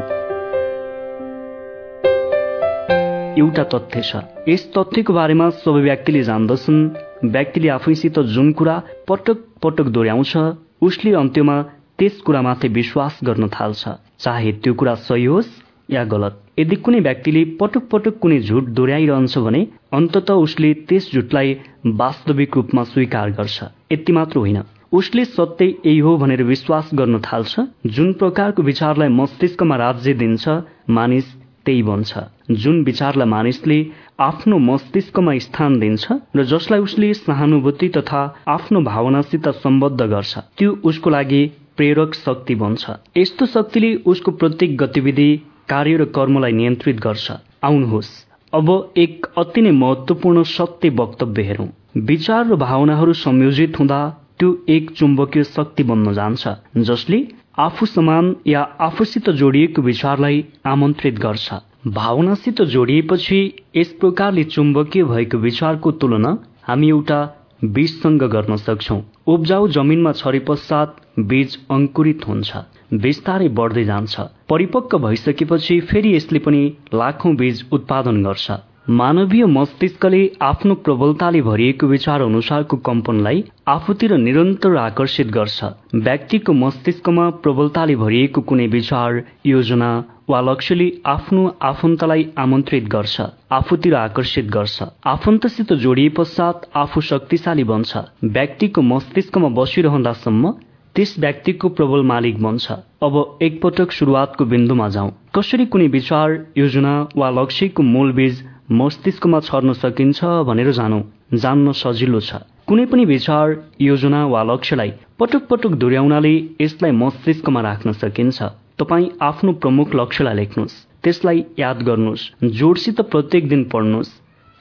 एउटा 3.38 3.64
तथ्य 3.64 4.02
छ। 4.02 4.16
यस 4.50 4.74
तथ्यको 4.78 5.14
बारेमा 5.14 5.50
सबै 5.50 5.82
व्यक्तिले 5.82 6.24
जान्दछन्। 6.24 6.90
व्यक्तिले 7.30 7.70
आफैसित 7.70 8.20
जुन 8.20 8.52
कुरा 8.52 8.82
पटक 9.08 9.38
पटक 9.64 9.94
दोहोऱ्याउँछ 9.94 10.38
उसले 10.82 11.14
अन्त्यमा 11.14 11.62
त्यस 12.00 12.22
कुरामाथि 12.22 12.68
विश्वास 12.68 13.20
गर्न 13.24 13.48
थाल्छ। 13.48 13.90
चाहे 14.20 14.52
त्यो 14.52 14.74
कुरा 14.74 14.96
सही 14.96 15.26
होस् 15.26 15.54
या 15.92 16.04
गलत। 16.04 16.49
यदि 16.60 16.76
कुनै 16.76 17.00
व्यक्तिले 17.00 17.44
पटक 17.60 17.84
पटक 17.92 18.18
कुनै 18.22 18.40
झुट 18.40 18.66
दोहोऱ्याइरहन्छ 18.78 19.38
भने 19.38 19.62
अन्तत 19.94 20.32
उसले 20.32 20.74
त्यस 20.88 21.12
झुटलाई 21.14 21.54
वास्तविक 22.02 22.56
रूपमा 22.56 22.84
स्वीकार 22.84 23.30
गर्छ। 23.32 23.64
यति 23.92 24.12
मात्र 24.12 24.40
होइन। 24.40 24.62
उसले 24.92 25.24
सत्य 25.26 25.66
यही 25.66 25.98
हो 26.00 26.18
भनेर 26.18 26.44
विश्वास 26.44 26.90
गर्न 26.94 27.20
थाल्छ। 27.20 27.60
जुन 27.96 28.12
प्रकारको 28.14 28.64
विचारलाई 28.64 29.10
मस्तिष्कमा 29.10 29.76
राज्य 29.76 30.14
दिन्छ 30.14 30.50
मानिस 30.90 31.34
त्यही 31.66 31.84
बन्छ। 31.84 32.20
जुन 32.52 32.84
विचारलाई 32.84 33.28
मानिसले 33.28 33.80
आफ्नो 34.20 34.58
मस्तिष्कमा 34.58 35.38
स्थान 35.38 35.80
दिन्छ 35.80 36.12
र 36.36 36.44
जसलाई 36.44 36.80
उसले 36.80 37.14
सहानुभूति 37.14 37.90
तथा 37.98 38.22
आफ्नो 38.48 38.82
भावनासित 38.82 39.48
सम्बद्ध 39.64 40.02
गर्छ 40.02 40.38
त्यो 40.58 40.72
उसको 40.84 41.10
लागि 41.10 41.42
प्रेरक 41.78 42.14
शक्ति 42.16 42.56
बन्छ। 42.56 42.90
यस्तो 43.18 43.46
शक्तिले 43.46 43.94
उसको 44.06 44.32
प्रत्येक 44.32 44.78
गतिविधि 44.78 45.30
कार्य 45.70 45.98
र 45.98 46.06
कर्मलाई 46.16 46.52
नियन्त्रित 46.52 47.00
गर्छ। 47.00 47.32
आउनुहोस्। 47.64 48.10
अब 48.54 48.70
एक 48.98 49.26
अति 49.38 49.62
नै 49.62 49.72
महत्वपूर्ण 49.72 50.44
सत्य 50.44 50.90
वक्तव्य 50.90 51.44
हेरौं। 51.44 51.68
विचार 52.06 52.48
र 52.48 52.56
भावनाहरू 52.56 53.14
संयोजित 53.14 53.80
हुँदा 53.80 54.00
त्यो 54.40 54.50
एक 54.70 54.92
चुम्बकीय 54.92 55.44
शक्ति 55.44 55.84
बन्न 55.84 56.14
जान्छ 56.14 56.48
जसले 56.78 57.20
आफू 57.60 57.86
समान 57.86 58.36
या 58.48 58.62
आफूसित 58.82 59.30
जोडिएको 59.30 59.82
विचारलाई 59.82 60.44
आमन्त्रित 60.66 61.20
गर्छ। 61.20 61.54
भावनासित 61.88 62.62
जोडिएपछि 62.62 63.40
यस 63.76 63.92
प्रकारले 64.02 64.44
चुम्बकीय 64.44 65.04
भएको 65.04 65.38
विचारको 65.38 65.92
तुलना 65.92 66.32
हामी 66.64 66.90
एउटा 66.90 67.20
बीजसँग 67.64 68.24
गर्न 68.24 68.56
सक्छौ। 68.56 69.02
उब्जाउ 69.28 69.68
जमिनमा 69.68 70.12
छरे 70.12 70.40
पश्चात 70.40 70.96
बीज 71.20 71.58
अंकुरित 71.72 72.28
हुन्छ। 72.28 72.52
बिस्तारै 72.94 73.48
बढ्दै 73.58 73.84
जान्छ। 73.86 74.20
परिपक्व 74.50 74.98
भइसकेपछि 75.00 75.80
फेरि 75.90 76.16
यसले 76.16 76.40
पनि 76.40 76.62
लाखौं 76.94 77.36
बीज 77.36 77.64
उत्पादन 77.72 78.24
गर्छ। 78.24 78.52
मानवीय 79.00 79.46
मस्तिष्कले 79.46 80.20
आफ्नो 80.42 80.76
प्रबलताले 80.86 81.42
भरिएको 81.42 81.88
विचार 81.88 82.22
अनुसारको 82.22 82.78
कम्पनलाई 82.86 83.44
आफूतिर 83.68 84.16
निरन्तर 84.18 84.76
आकर्षित 84.84 85.28
गर्छ। 85.32 85.64
व्यक्तिको 86.08 86.54
मस्तिष्कमा 86.62 87.30
प्रबलताले 87.44 87.96
भरिएको 87.96 88.42
कुनै 88.50 88.66
विचार 88.68 89.22
योजना 89.46 89.90
वा 90.30 90.40
लक्ष्यले 90.42 90.88
आफ्नो 91.08 91.44
आफन्तलाई 91.64 92.26
आमन्त्रित 92.38 92.88
गर्छ 92.90 93.22
आफूतिर 93.52 93.96
आकर्षित 93.96 94.50
गर्छ। 94.56 94.90
आफन्तसित 95.14 95.74
जोडिए 95.84 96.10
पश्चात 96.18 96.66
आफू 96.76 97.02
शक्तिशाली 97.02 97.64
बन्छ। 97.64 97.98
व्यक्तिको 98.26 98.82
मस्तिष्कमा 98.82 99.50
बसिरहँदासम्म 99.58 100.54
त्यस 101.00 101.14
व्यक्तिको 101.20 101.70
प्रबल 101.70 102.02
मालिक 102.04 102.42
बन्छ 102.44 102.72
अब 103.04 103.14
एकपटक 103.42 103.92
सुरुवातको 103.92 104.46
बिन्दुमा 104.46 104.88
जाउँ। 104.96 105.12
कसरी 105.36 105.66
कुनै 105.66 105.88
विचार 105.88 106.32
योजना 106.58 106.92
वा 107.16 107.30
लक्ष्यको 107.32 107.84
मूल 107.84 108.12
बीज 108.12 108.42
मस्तिष्कमा 108.80 109.40
छर्न 109.40 109.74
सकिन्छ 109.76 110.32
भनेर 110.50 110.72
जानौ 110.80 111.00
जान्न 111.36 111.72
सजिलो 111.82 112.20
छ। 112.20 112.42
कुनै 112.68 112.86
पनि 112.86 113.06
विचार 113.06 113.56
योजना 113.82 114.26
वा 114.28 114.42
लक्ष्यलाई 114.44 114.92
पटक 115.20 115.48
पटक 115.48 115.80
दोहोऱ्याउनाले 115.80 116.34
यसलाई 116.62 116.92
मस्तिष्कमा 116.98 117.62
राख्न 117.62 117.92
सकिन्छ। 117.96 118.52
तपाईँ 118.80 119.10
आफ्नो 119.22 119.54
प्रमुख 119.64 119.96
लक्ष्यलाई 119.96 120.36
लेख्नुहोस्। 120.36 120.76
त्यसलाई 121.04 121.44
याद 121.60 121.88
गर्नुहोस्। 121.88 122.30
जोडसित 122.60 123.02
प्रत्येक 123.16 123.50
दिन 123.50 123.64
पढ्नुहोस्। 123.72 124.12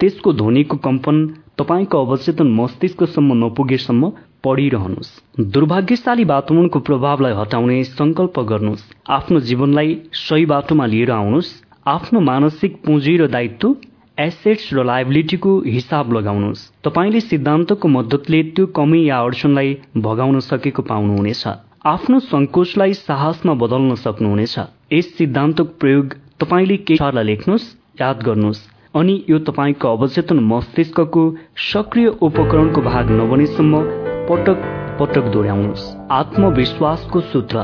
त्यसको 0.00 0.32
ध्वनिको 0.38 0.76
कम्पन 0.86 1.16
तपाईँको 1.58 2.06
अवचेतन 2.06 2.54
मस्तिष्कसम्म 2.54 3.44
नपुगेसम्म 3.44 4.10
पढिरहनुहोस्। 4.44 5.10
दुर्भाग्यशाली 5.52 6.24
वातावरणको 6.24 6.78
प्रभावलाई 6.78 7.32
हटाउने 7.32 7.82
संकल्प 7.84 8.38
गर्नुहोस्। 8.50 8.84
आफ्नो 9.08 9.40
जीवनलाई 9.40 9.96
सही 10.14 10.46
बाटोमा 10.46 10.86
लिएर 10.86 11.10
आउनुहोस्। 11.10 11.50
आफ्नो 11.86 12.20
मानसिक 12.20 12.76
पुँजी 12.84 13.16
र 13.16 13.26
दायित्व 13.28 13.74
एसेट्स 14.18 14.72
र 14.74 14.84
लाइबिलिटीको 14.84 15.52
हिसाब 15.66 16.12
लगाउनुहोस्। 16.12 16.66
तपाईँले 16.84 17.20
सिद्धान्तको 17.20 17.88
मद्दतले 17.88 18.42
त्यो 18.54 18.66
कमी 18.76 19.00
या 19.08 19.18
अडचनलाई 19.18 19.76
भगाउन 19.96 20.40
सकेको 20.40 20.82
पाउनुहुनेछ। 20.82 21.44
आफ्नो 21.86 22.18
सङ्कोचलाई 22.20 22.92
साहसमा 22.94 23.54
बदल्न 23.54 23.94
सक्नुहुनेछ। 23.94 24.58
यस 24.92 25.14
सिद्धान्तको 25.18 25.64
प्रयोग 25.80 26.18
तपाईँले 26.40 26.76
केही 26.88 27.24
लेख्नुहोस् 27.24 27.70
याद 28.00 28.22
गर्नुहोस्। 28.22 28.66
अनि 28.94 29.14
यो 29.30 29.38
तपाईँको 29.38 29.88
अवचेतन 29.88 30.38
मस्तिष्कको 30.42 31.22
सक्रिय 31.70 32.06
उपकरणको 32.20 32.80
भाग 32.82 33.10
नबनेसम्म 33.10 34.07
पटक 34.28 34.58
पटक 35.00 35.24
दोहोऱ्याउनुहोस्। 35.32 35.84
आत्मविश्वासको 36.10 37.20
सूत्र। 37.20 37.62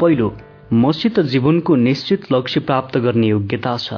पहिलो 0.00 0.26
मसित 0.72 1.20
जीवनको 1.20 1.76
निश्चित 1.76 2.32
लक्ष्य 2.32 2.60
प्राप्त 2.60 2.98
गर्ने 2.98 3.26
योग्यता 3.26 3.76
छ। 3.76 3.92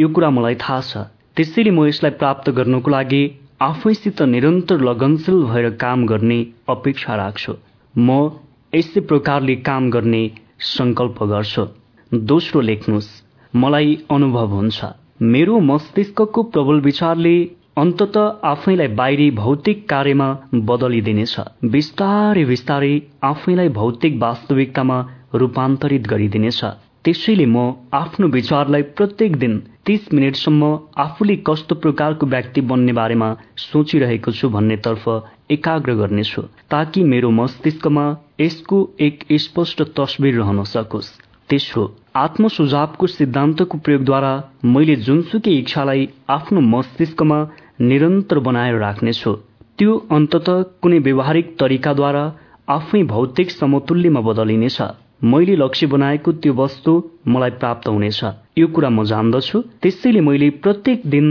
यो 0.00 0.08
कुरा 0.08 0.30
मलाई 0.30 0.54
थाहा 0.54 0.80
छ। 0.80 0.96
त्यसैले 1.36 1.70
म 1.70 1.86
यसलाई 1.86 2.10
प्राप्त 2.10 2.50
गर्नको 2.50 2.90
लागि 2.90 3.22
आफैसित 3.62 4.22
निरन्तर 4.22 4.80
लगनशील 4.80 5.38
भएर 5.42 5.70
काम 5.70 6.06
गर्ने 6.06 6.46
अपेक्षा 6.68 7.14
राख्छु। 7.14 7.54
म 7.98 8.30
यसै 8.74 9.00
प्रकारले 9.00 9.56
काम 9.56 9.90
गर्ने 9.90 10.22
संकल्प 10.58 11.22
गर्छु। 11.22 11.66
दोस्रो 12.14 12.60
लेख्नुहोस्। 12.60 13.08
मलाई 13.54 13.98
अनुभव 14.10 14.46
हुन्छ। 14.46 14.84
मेरो 15.22 15.60
मस्तिष्कको 15.60 16.42
प्रबल 16.42 16.80
विचारले 16.80 17.61
अन्तत 17.76 18.16
आफैलाई 18.44 18.88
बाहिरी 18.96 19.30
भौतिक 19.36 19.78
कार्यमा 19.88 20.26
बदलिदिनेछ। 20.68 21.36
बिस्तारै 21.74 22.44
बिस्तारै 22.44 22.90
आफैलाई 23.24 23.68
भौतिक 23.78 24.18
वास्तविकतामा 24.22 24.98
रूपान्तरित 25.42 26.08
गरिदिनेछ। 26.08 26.60
त्यसैले 27.04 27.46
म 27.46 27.62
आफ्नो 28.00 28.28
विचारलाई 28.34 28.82
प्रत्येक 28.98 29.36
दिन 29.44 29.54
तीस 29.86 30.12
मिनटसम्म 30.14 30.68
आफूले 31.06 31.36
कस्तो 31.48 31.74
प्रकारको 31.84 32.26
व्यक्ति 32.34 32.60
बन्ने 32.72 32.92
बारेमा 33.00 33.30
सोचिरहेको 33.64 34.36
छु 34.38 34.52
भन्नेतर्फ 34.58 35.08
एकाग्र 35.56 35.94
गर्नेछु 36.02 36.42
ताकि 36.70 37.08
मेरो 37.14 37.30
मस्तिष्कमा 37.40 38.06
यसको 38.40 38.84
एक 39.08 39.26
स्पष्ट 39.46 39.82
तस्विर 39.96 40.38
रहन 40.40 40.62
सकोस्। 40.74 41.10
तेस्रो 41.50 41.88
आत्म 42.16 42.48
सुझावको 42.52 43.06
सिद्धान्तको 43.08 43.78
प्रयोगद्वारा 43.84 44.32
मैले 44.76 44.94
जुनसुकै 45.08 45.58
इच्छालाई 45.58 46.08
आफ्नो 46.30 46.60
मस्तिष्कमा 46.68 47.38
निरन्तर 47.82 48.38
बनाएर 48.46 48.76
राख्नेछु। 48.78 49.32
त्यो 49.78 49.92
अन्तत 50.16 50.48
कुनै 50.82 50.98
व्यवहारिक 51.06 51.46
तरिकाद्वारा 51.60 52.24
आफै 52.68 53.02
भौतिक 53.12 53.50
समतुल्यमा 53.50 54.20
बदलिनेछ। 54.28 54.78
मैले 55.24 55.54
लक्ष्य 55.56 55.86
बनाएको 55.86 56.32
त्यो 56.42 56.52
वस्तु 56.54 56.92
मलाई 57.32 57.50
प्राप्त 57.62 57.88
हुनेछ। 57.88 58.20
यो 58.58 58.66
कुरा 58.74 58.88
म 58.90 59.04
जान्दछु। 59.04 59.60
त्यसैले 59.82 60.20
मैले 60.28 60.48
प्रत्येक 60.62 61.02
दिन 61.06 61.26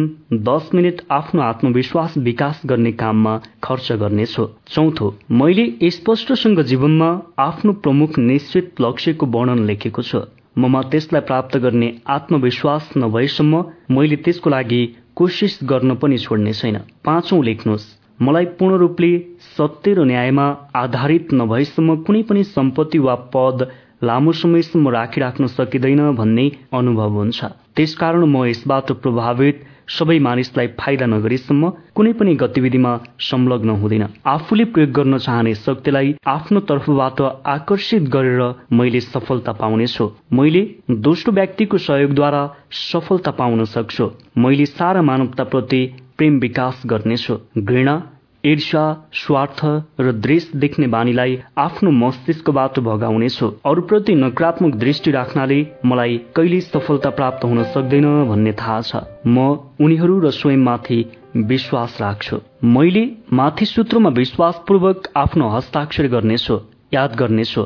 दस 0.47 0.69
मिनट 0.73 1.01
आफ्नो 1.11 1.41
आत्मविश्वास 1.41 2.17
विकास 2.27 2.61
गर्ने 2.65 2.91
काममा 3.01 3.33
खर्च 3.63 3.91
गर्नेछु। 4.01 4.45
चौथो 4.73 5.07
मैले 5.31 5.65
स्पष्टसँग 5.91 6.61
जीवनमा 6.71 7.09
आफ्नो 7.39 7.73
प्रमुख 7.83 8.19
निश्चित 8.19 8.81
लक्ष्यको 8.81 9.25
वर्णन 9.35 9.65
लेखेको 9.65 10.01
छु। 10.01 10.21
ममा 10.57 10.81
त्यसलाई 10.91 11.21
प्राप्त 11.21 11.57
गर्ने 11.57 11.89
आत्मविश्वास 12.07 12.89
नभएसम्म 12.97 13.63
मैले 13.91 14.15
त्यसको 14.15 14.49
लागि 14.49 14.81
कोसिस 15.15 15.59
गर्न 15.63 15.95
पनि 15.95 16.17
छोड्ने 16.17 16.53
छैन। 16.53 16.77
पाँचौं 17.05 17.43
लेख्नुहोस्। 17.43 17.87
मलाई 18.21 18.45
पूर्ण 18.57 18.77
रूपले 18.77 19.11
सत्य 19.57 19.93
र 19.93 20.03
न्यायमा 20.05 20.45
आधारित 20.75 21.33
नभएसम्म 21.33 21.95
कुनै 22.05 22.21
पनि 22.23 22.43
सम्पत्ति 22.43 22.99
वा 22.99 23.15
पद 23.33 23.67
लामो 24.03 24.31
समयसम्म 24.31 24.89
राखिराख्न 24.89 25.47
सकिँदैन 25.47 26.01
भन्ने 26.15 26.45
अनुभव 26.73 27.09
हुन्छ। 27.11 27.39
त्यसकारण 27.75 28.25
म 28.25 28.45
यसबाट 28.45 28.91
प्रभावित 28.91 29.65
सबै 29.91 30.17
मानिसलाई 30.19 30.67
फाइदा 30.79 31.05
नगरेसम्म 31.05 31.69
कुनै 31.95 32.13
पनि 32.13 32.35
गतिविधिमा 32.35 32.91
संलग्न 33.19 33.69
हुँदैन। 33.81 34.05
आफूले 34.25 34.65
प्रयोग 34.73 34.91
गर्न 34.91 35.17
चाहने 35.17 35.53
शक्तिलाई 35.55 36.15
आफ्नो 36.27 36.59
तर्फबाट 36.69 37.21
आकर्षित 37.55 38.03
गरेर 38.15 38.41
मैले 38.73 38.99
सफलता 39.01 39.51
पाउनेछु। 39.61 40.09
मैले 40.33 40.61
दोस्रो 41.07 41.33
व्यक्तिको 41.33 41.77
सहयोगद्वारा 41.77 42.43
सफलता 42.71 43.31
पाउन 43.31 43.65
सक्छु। 43.65 44.09
मैले 44.37 44.65
सारा 44.65 45.01
मानवताप्रति 45.01 45.81
प्रेम 46.17 46.39
विकास 46.39 46.81
गर्नेछु। 46.85 47.37
घृणा 47.57 47.95
ईर्षा 48.45 48.83
स्वार्थ 49.13 49.59
र 50.01 50.11
द्वेष 50.13 50.45
देख्ने 50.55 50.87
बानीलाई 50.87 51.37
आफ्नो 51.57 51.91
मस्तिष्कबाट 51.93 52.79
भगाउनेछु। 52.79 53.47
अरूप्रति 53.65 54.15
नकारात्मक 54.15 54.75
दृष्टि 54.75 55.11
राख्नाले 55.11 55.59
मलाई 55.85 56.17
कहिले 56.35 56.59
सफलता 56.61 57.09
प्राप्त 57.19 57.43
हुन 57.45 57.63
सक्दैन 57.73 58.07
भन्ने 58.29 58.53
थाहा 58.53 58.81
छ। 58.81 59.03
म 59.27 59.37
उनीहरू 59.81 60.19
र 60.19 60.31
स्वयंमाथि 60.31 60.99
विश्वास 61.35 61.97
राख्छु। 62.01 62.37
मैले 62.65 63.03
माथि 63.33 63.65
सूत्रमा 63.65 64.09
विश्वासपूर्वक 64.17 65.07
आफ्नो 65.15 65.49
हस्ताक्षर 65.49 66.07
गर्नेछु 66.07 66.59
याद 66.93 67.15
गर्नेछु 67.15 67.63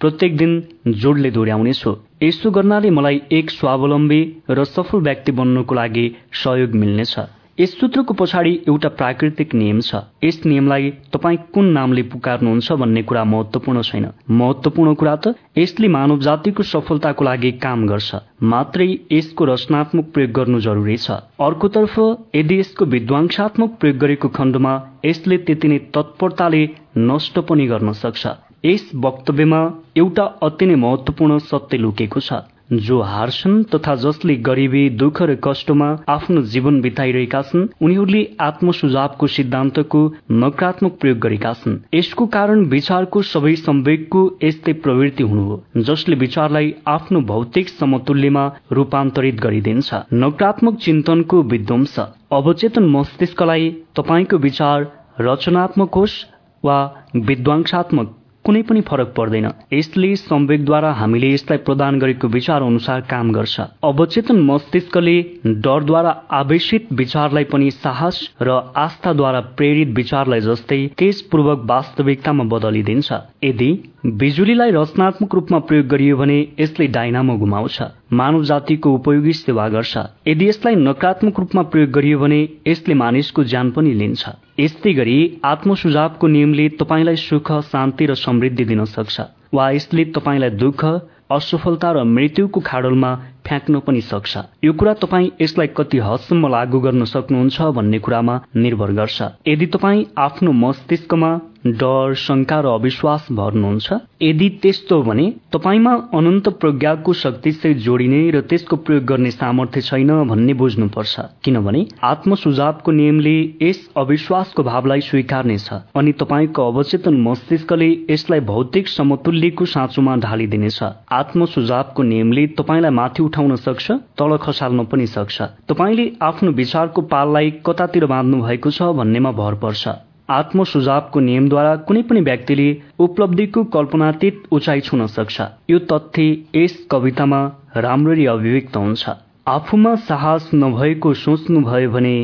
प्रत्येक 0.00 0.36
दिन 0.36 0.52
जोडले 0.88 1.30
दोहोऱ्याउनेछु। 1.30 1.90
यसो 2.22 2.50
गर्नाले 2.50 2.90
मलाई 2.90 3.20
एक 3.32 3.50
स्वावलम्बी 3.50 4.20
र 4.50 4.64
सफल 4.64 4.98
व्यक्ति 5.00 5.32
बन्नको 5.32 5.74
लागि 5.74 6.06
सहयोग 6.32 6.74
मिल्नेछ। 6.74 7.14
यस 7.60 7.74
सूत्रको 7.80 8.14
पछाडि 8.14 8.52
एउटा 8.68 8.88
प्राकृतिक 8.98 9.54
नियम 9.54 9.80
छ। 9.80 9.98
यस 10.24 10.40
नियमलाई 10.46 10.90
तपाईँ 11.14 11.36
कुन 11.54 11.66
नामले 11.72 12.02
पुकार्नुहुन्छ 12.12 12.72
भन्ने 12.80 13.02
कुरा 13.08 13.22
महत्वपूर्ण 13.24 13.82
छैन। 13.82 14.06
महत्वपूर्ण 14.30 14.94
कुरा 14.94 15.14
त 15.16 15.34
यसले 15.58 15.88
मानव 15.88 16.18
जातिको 16.26 16.62
सफलताको 16.66 17.24
लागि 17.24 17.52
काम 17.64 17.86
गर्छ। 17.86 18.14
मात्रै 18.42 18.88
यसको 19.12 19.44
रचनात्मक 19.44 20.10
प्रयोग 20.14 20.32
गर्नु 20.32 20.60
जरुरी 20.60 20.96
छ। 20.96 21.10
अर्कोतर्फ 21.40 21.98
यदि 22.34 22.58
यसको 22.60 22.84
विद्वांसात्मक 22.94 23.76
प्रयोग 23.80 23.98
गरेको 23.98 24.28
खण्डमा 24.34 24.72
यसले 25.04 25.38
त्यति 25.46 25.68
नै 25.68 25.78
तत्परताले 25.94 26.62
नष्ट 26.98 27.38
पनि 27.46 27.66
गर्न 27.66 27.92
सक्छ। 28.02 28.26
यस 28.64 28.90
वक्तव्यमा 29.06 29.60
एउटा 29.96 30.24
अति 30.42 30.66
नै 30.66 30.74
महत्वपूर्ण 30.82 31.38
सत्य 31.46 31.78
लुकेको 31.78 32.20
छ। 32.20 32.42
जो 32.72 33.00
हार्छन् 33.02 33.62
तथा 33.64 33.94
जसले 33.94 34.34
गरिबी 34.36 34.88
दुःख 34.90 35.20
र 35.22 35.34
कष्टमा 35.44 35.88
आफ्नो 36.08 36.42
जीवन 36.52 36.80
बिताइरहेका 36.80 37.42
छन् 37.42 37.66
उनीहरूले 37.82 38.22
आत्म 38.40 38.72
सुझावको 38.72 39.26
सिद्धान्तको 39.26 40.00
नकारात्मक 40.32 40.96
प्रयोग 41.00 41.18
गरेका 41.18 41.52
छन्। 41.52 41.78
यसको 41.94 42.26
कारण 42.26 42.64
विचारको 42.66 43.22
सबै 43.22 43.54
संवेगको 43.56 44.22
यस्तै 44.44 44.72
प्रवृत्ति 44.80 45.24
हुनु 45.24 45.44
हो 45.44 45.62
जसले 45.90 46.16
विचारलाई 46.16 46.74
आफ्नो 46.88 47.20
भौतिक 47.30 47.68
समतुल्यमा 47.68 48.44
रूपान्तरित 48.72 49.40
गरिदिन्छ। 49.40 49.94
नकारात्मक 50.14 50.78
चिन्तनको 50.80 51.42
विध्वंस। 51.52 51.98
अवचेतन 52.32 52.84
मस्तिष्कलाई 52.90 53.70
तपाईँको 53.96 54.36
विचार 54.38 54.90
रचनात्मक 55.20 55.94
होस् 55.94 56.22
वा 56.64 56.78
विद्वांसात्मक 57.16 58.14
कुनै 58.44 58.62
पनि 58.62 58.80
फरक 58.80 59.12
पर्दैन। 59.16 59.46
यसले 59.72 60.08
संवेगद्वारा 60.16 60.90
हामीले 60.92 61.28
यसलाई 61.32 61.58
प्रदान 61.58 61.98
गरेको 61.98 62.28
विचार 62.28 62.62
अनुसार 62.62 63.00
काम 63.10 63.32
गर्छ। 63.32 63.60
अवचेतन 63.82 64.40
मस्तिष्कले 64.40 65.16
डरद्वारा 65.64 66.12
आवेशित 66.30 66.92
विचारलाई 66.92 67.44
पनि 67.44 67.70
साहस 67.70 68.20
र 68.42 68.50
आस्थाद्वारा 68.76 69.40
प्रेरित 69.56 69.96
विचारलाई 69.96 70.40
जस्तै 70.40 70.80
तेजपूर्वक 70.98 71.64
वास्तविकतामा 71.66 72.44
बदलिदिन्छ। 72.44 73.12
यदि 73.44 73.70
बिजुलीलाई 74.04 74.70
रचनात्मक 74.70 75.34
रूपमा 75.34 75.58
प्रयोग 75.58 75.86
गरियो 75.88 76.16
भने 76.16 76.36
यसले 76.60 76.86
डाइनामो 76.92 77.36
घुमाउँछ 77.36 77.78
मानव 78.12 78.42
जातिको 78.44 78.90
उपयोगी 78.94 79.32
सेवा 79.32 79.68
गर्छ। 79.68 79.96
यदि 80.28 80.48
यसलाई 80.48 80.74
नकारात्मक 80.76 81.40
रूपमा 81.40 81.62
प्रयोग 81.72 81.90
गरियो 81.90 82.18
भने 82.18 82.40
यसले 82.66 82.94
मानिसको 82.94 83.44
ज्यान 83.44 83.70
पनि 83.70 83.92
लिन्छ। 83.94 84.28
यस्तै 84.60 84.92
गरी 84.92 85.16
आत्मसुझावको 85.44 86.26
नियमले 86.26 86.68
तपाईँलाई 86.80 87.16
सुख 87.16 87.52
शान्ति 87.64 88.06
र 88.06 88.14
समृद्धि 88.14 88.64
दिन 88.64 88.84
सक्छ 88.84 89.20
वा 89.54 89.70
यसले 89.70 90.04
तपाईँलाई 90.12 90.50
दुःख 90.60 90.84
असफलता 91.32 91.92
र 91.92 92.04
मृत्युको 92.04 92.60
खाडलमा 92.60 93.14
फ्याँक्न 93.46 93.80
पनि 93.80 94.00
सक्छ। 94.02 94.36
यो 94.64 94.72
कुरा 94.72 94.94
तपाईँ 95.00 95.30
यसलाई 95.40 95.72
कति 95.76 95.98
हदसम्म 96.04 96.52
लागू 96.52 96.80
गर्न 96.80 97.04
सक्नुहुन्छ 97.08 97.72
भन्ने 97.72 97.98
कुरामा 98.04 98.34
निर्भर 98.56 98.92
गर्छ। 98.92 99.22
यदि 99.48 99.66
तपाईँ 99.72 100.04
आफ्नो 100.18 100.52
मस्तिष्कमा 100.52 101.30
डर 101.66 102.14
शङ्का 102.14 102.58
र 102.60 102.66
अविश्वास 102.68 103.26
भर्नुहुन्छ। 103.32 103.92
यदि 104.22 104.48
त्यस्तो 104.62 105.00
भने 105.02 105.24
तपाईँमा 105.52 105.92
अनन्त 106.14 106.48
प्रज्ञाको 106.60 107.12
शक्तिसहित 107.14 107.76
जोडिने 107.84 108.20
र 108.30 108.40
त्यसको 108.50 108.76
प्रयोग 108.76 109.04
गर्ने 109.04 109.30
सामर्थ्य 109.30 109.80
छैन 109.80 110.12
भन्ने 110.28 110.54
बुझ्नुपर्छ। 110.54 111.20
किनभने 111.44 111.86
आत्मसुझावको 112.04 112.92
नियमले 112.92 113.34
यस 113.62 113.80
अविश्वासको 113.96 114.62
भावलाई 114.62 115.00
स्वीकार्नेछ 115.00 115.68
अनि 115.72 116.12
तपाईँको 116.20 116.68
अवचेतन 116.68 117.20
मस्तिष्कले 117.22 117.90
यसलाई 118.10 118.40
भौतिक 118.44 118.88
समतुल्यको 118.88 119.64
साँचोमा 119.66 120.16
ढालिदिनेछ। 120.20 120.82
आत्मसुझावको 121.12 122.02
नियमले 122.04 122.46
तपाईँलाई 122.60 122.90
माथि 123.00 123.22
उठाउन 123.22 123.56
सक्छ 123.56 123.90
तल 124.18 124.36
खसाल्न 124.42 124.84
पनि 124.84 125.06
सक्छ। 125.06 125.42
तपाईँले 125.68 126.10
आफ्नो 126.22 126.50
विचारको 126.52 127.02
पाललाई 127.12 127.50
कतातिर 127.66 128.06
बाँध्नु 128.06 128.42
भएको 128.42 128.70
छ 128.70 128.82
भन्नेमा 129.00 129.32
भर 129.32 129.54
पर्छ। 129.64 129.88
आत्मसुझावको 130.28 131.20
नियमद्वारा 131.20 131.74
कुनै 131.88 132.02
पनि 132.02 132.20
व्यक्तिले 132.20 132.68
उपलब्धिको 132.98 133.64
कल्पनातीत 133.64 134.42
उचाइ 134.52 134.80
छुन 134.80 135.06
सक्छ। 135.06 135.40
यो 135.70 135.78
तथ्य 135.78 136.24
यस 136.56 136.86
कवितामा 136.90 137.40
राम्ररी 137.76 138.26
अभिव्यक्त 138.26 138.76
हुन्छ। 138.76 139.08
आफूमा 139.48 139.94
साहस 140.08 140.50
नभएको 140.54 141.14
सोच्नुभयो 141.14 141.90
भने 141.90 142.16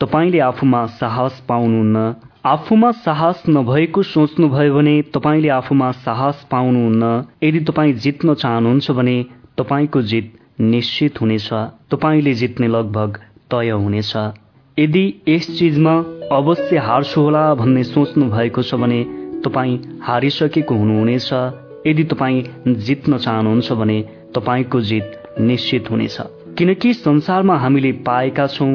तपाईँले 0.00 0.38
आफूमा 0.38 0.86
साहस 1.00 1.42
पाउनुहुन्न। 1.48 2.14
आफूमा 2.44 2.90
साहस 3.04 3.42
नभएको 3.48 4.02
सोच्नुभयो 4.02 4.74
भने 4.74 5.02
तपाईँले 5.14 5.48
आफूमा 5.48 5.90
साहस 6.04 6.46
पाउनुहुन्न। 6.50 7.12
यदि 7.42 7.60
तपाईँ 7.60 7.92
जित्न 7.92 8.34
चाहनुहुन्छ 8.34 8.90
भने 8.90 9.16
तपाईँको 9.58 10.02
जित 10.02 10.32
निश्चित 10.60 11.20
हुनेछ। 11.20 11.48
तपाईँले 11.90 12.34
जित्ने 12.34 12.68
लगभग 12.68 13.20
तय 13.50 13.70
हुनेछ। 13.70 14.12
यदि 14.78 15.02
यस 15.28 15.46
चिजमा 15.58 15.92
अवश्य 16.36 16.78
हार्छु 16.78 17.20
होला 17.20 17.42
भन्ने 17.54 17.82
सोच्नु 17.84 18.24
भएको 18.30 18.62
छ 18.62 18.74
भने 18.80 18.98
तपाईँ 19.44 19.76
हारिसकेको 20.02 20.74
हुनुहुनेछ। 20.74 21.28
यदि 21.86 22.04
तपाईँ 22.04 22.42
जित्न 22.86 23.18
चाहनुहुन्छ 23.18 23.72
भने 23.72 23.96
तपाईँको 24.34 24.80
जित 24.80 25.38
निश्चित 25.40 25.90
हुनेछ। 25.90 26.16
किनकि 26.58 26.92
संसारमा 26.94 27.56
हामीले 27.56 27.92
पाएका 28.04 28.46
छौँ 28.46 28.68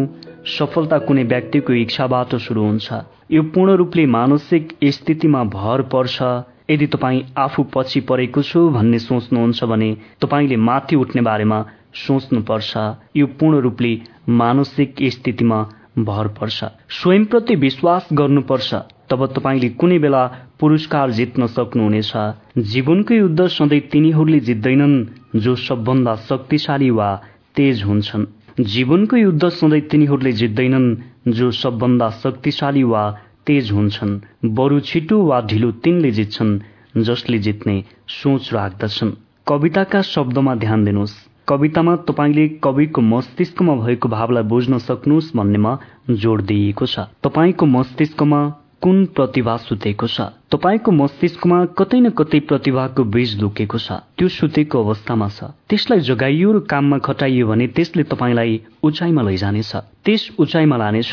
सफलता 0.58 0.98
कुनै 1.06 1.24
व्यक्तिको 1.24 1.74
इच्छाबाट 1.74 2.34
सुरु 2.46 2.62
हुन्छ। 2.62 2.90
यो 3.32 3.44
पूर्ण 3.54 3.76
रूपले 3.78 4.06
मानसिक 4.06 4.74
स्थितिमा 4.96 5.44
भर 5.54 5.82
पर्छ। 5.94 6.18
यदि 6.70 6.88
तपाईँ 6.88 7.22
आफू 7.38 7.64
पछि 7.76 8.02
परेको 8.10 8.42
छु 8.42 8.60
भन्ने 8.70 9.00
सोच्नुहुन्छ 9.00 9.64
भने 9.64 9.92
तपाईँले 10.22 10.58
माथि 10.70 10.96
उठ्ने 10.96 11.22
बारेमा 11.30 11.62
सोच्नुपर्छ। 12.08 12.74
यो 13.18 13.28
पूर्ण 13.38 13.62
रूपले 13.62 13.94
मानसिक 14.42 14.96
स्थितिमा 15.18 15.60
भर 16.06 16.28
पर्छ। 16.28 16.64
स्वयंप्रति 16.90 17.56
विश्वास 17.56 18.10
गर्नुपर्छ। 18.14 18.74
तब 19.10 19.26
तपाईँले 19.26 19.70
कुनै 19.70 20.00
बेला 20.00 20.24
पुरस्कार 20.60 21.12
जित्न 21.12 21.48
सक्नुहुनेछ। 21.48 22.12
जीवनको 22.58 23.14
युद्ध 23.14 23.48
सधैँ 23.48 23.80
तिनीहरूले 23.80 24.40
जित्दैनन् 24.40 25.06
जो 25.36 25.56
सबभन्दा 25.56 26.16
शक्तिशाली 26.16 26.90
वा 26.90 27.22
तेज 27.56 27.84
हुन्छन्। 27.84 28.26
जीवनको 28.60 29.18
युद्ध 29.18 29.50
सधैँ 29.50 29.82
तिनीहरूले 29.82 30.32
जित्दैनन् 30.32 30.96
जो 31.28 31.52
सबभन्दा 31.52 32.10
शक्तिशाली 32.10 32.84
वा 32.84 33.04
तेज 33.46 33.72
हुन्छन्। 33.72 34.20
बरु 34.46 34.80
छिटो 34.80 35.22
वा 35.24 35.42
ढिलो 35.42 35.72
तिनले 35.72 36.12
जित्छन् 36.12 36.60
जसले 36.98 37.38
जित्ने 37.38 37.84
सोच 38.08 38.54
राख्दछन्। 38.54 39.12
कविताका 39.48 40.02
शब्दमा 40.02 40.56
ध्यान 40.56 40.86
दिनुहोस्। 40.86 41.31
कवितामा 41.52 41.96
तपाईँले 42.08 42.48
कविको 42.64 43.02
मस्तिष्कमा 43.02 43.74
भएको 43.76 44.10
भावलाई 44.10 44.44
बुझ्न 44.44 44.78
सक्नुहोस् 44.78 45.36
भन्नेमा 45.36 45.72
जोड 46.10 46.42
दिइएको 46.48 46.86
छ। 46.86 47.00
तपाईँको 47.24 47.66
मस्तिष्कमा 47.66 48.40
कुन 48.82 49.06
प्रतिभा 49.06 49.56
सुतेको 49.58 50.08
छ? 50.08 50.22
तपाईँको 50.48 50.92
मस्तिष्कमा 50.92 51.58
कतै 51.76 52.00
न 52.00 52.10
कतै 52.16 52.40
प्रतिभाको 52.48 53.04
बीज 53.04 53.32
लुकेको 53.42 53.78
छ। 53.78 54.00
त्यो 54.16 54.28
सुतेको 54.28 54.84
अवस्थामा 54.84 55.28
छ। 55.28 55.52
त्यसलाई 55.68 56.00
जगाइयो 56.08 56.52
र 56.52 56.60
काममा 56.72 56.98
खटाइयो 57.04 57.48
भने 57.48 57.68
त्यसले 57.68 58.04
तपाईँलाई 58.08 58.62
उचाइमा 58.84 59.22
लैजानेछ। 59.22 59.72
त्यस 60.08 60.22
उचाइमा 60.40 60.78
लानेछ 60.78 61.12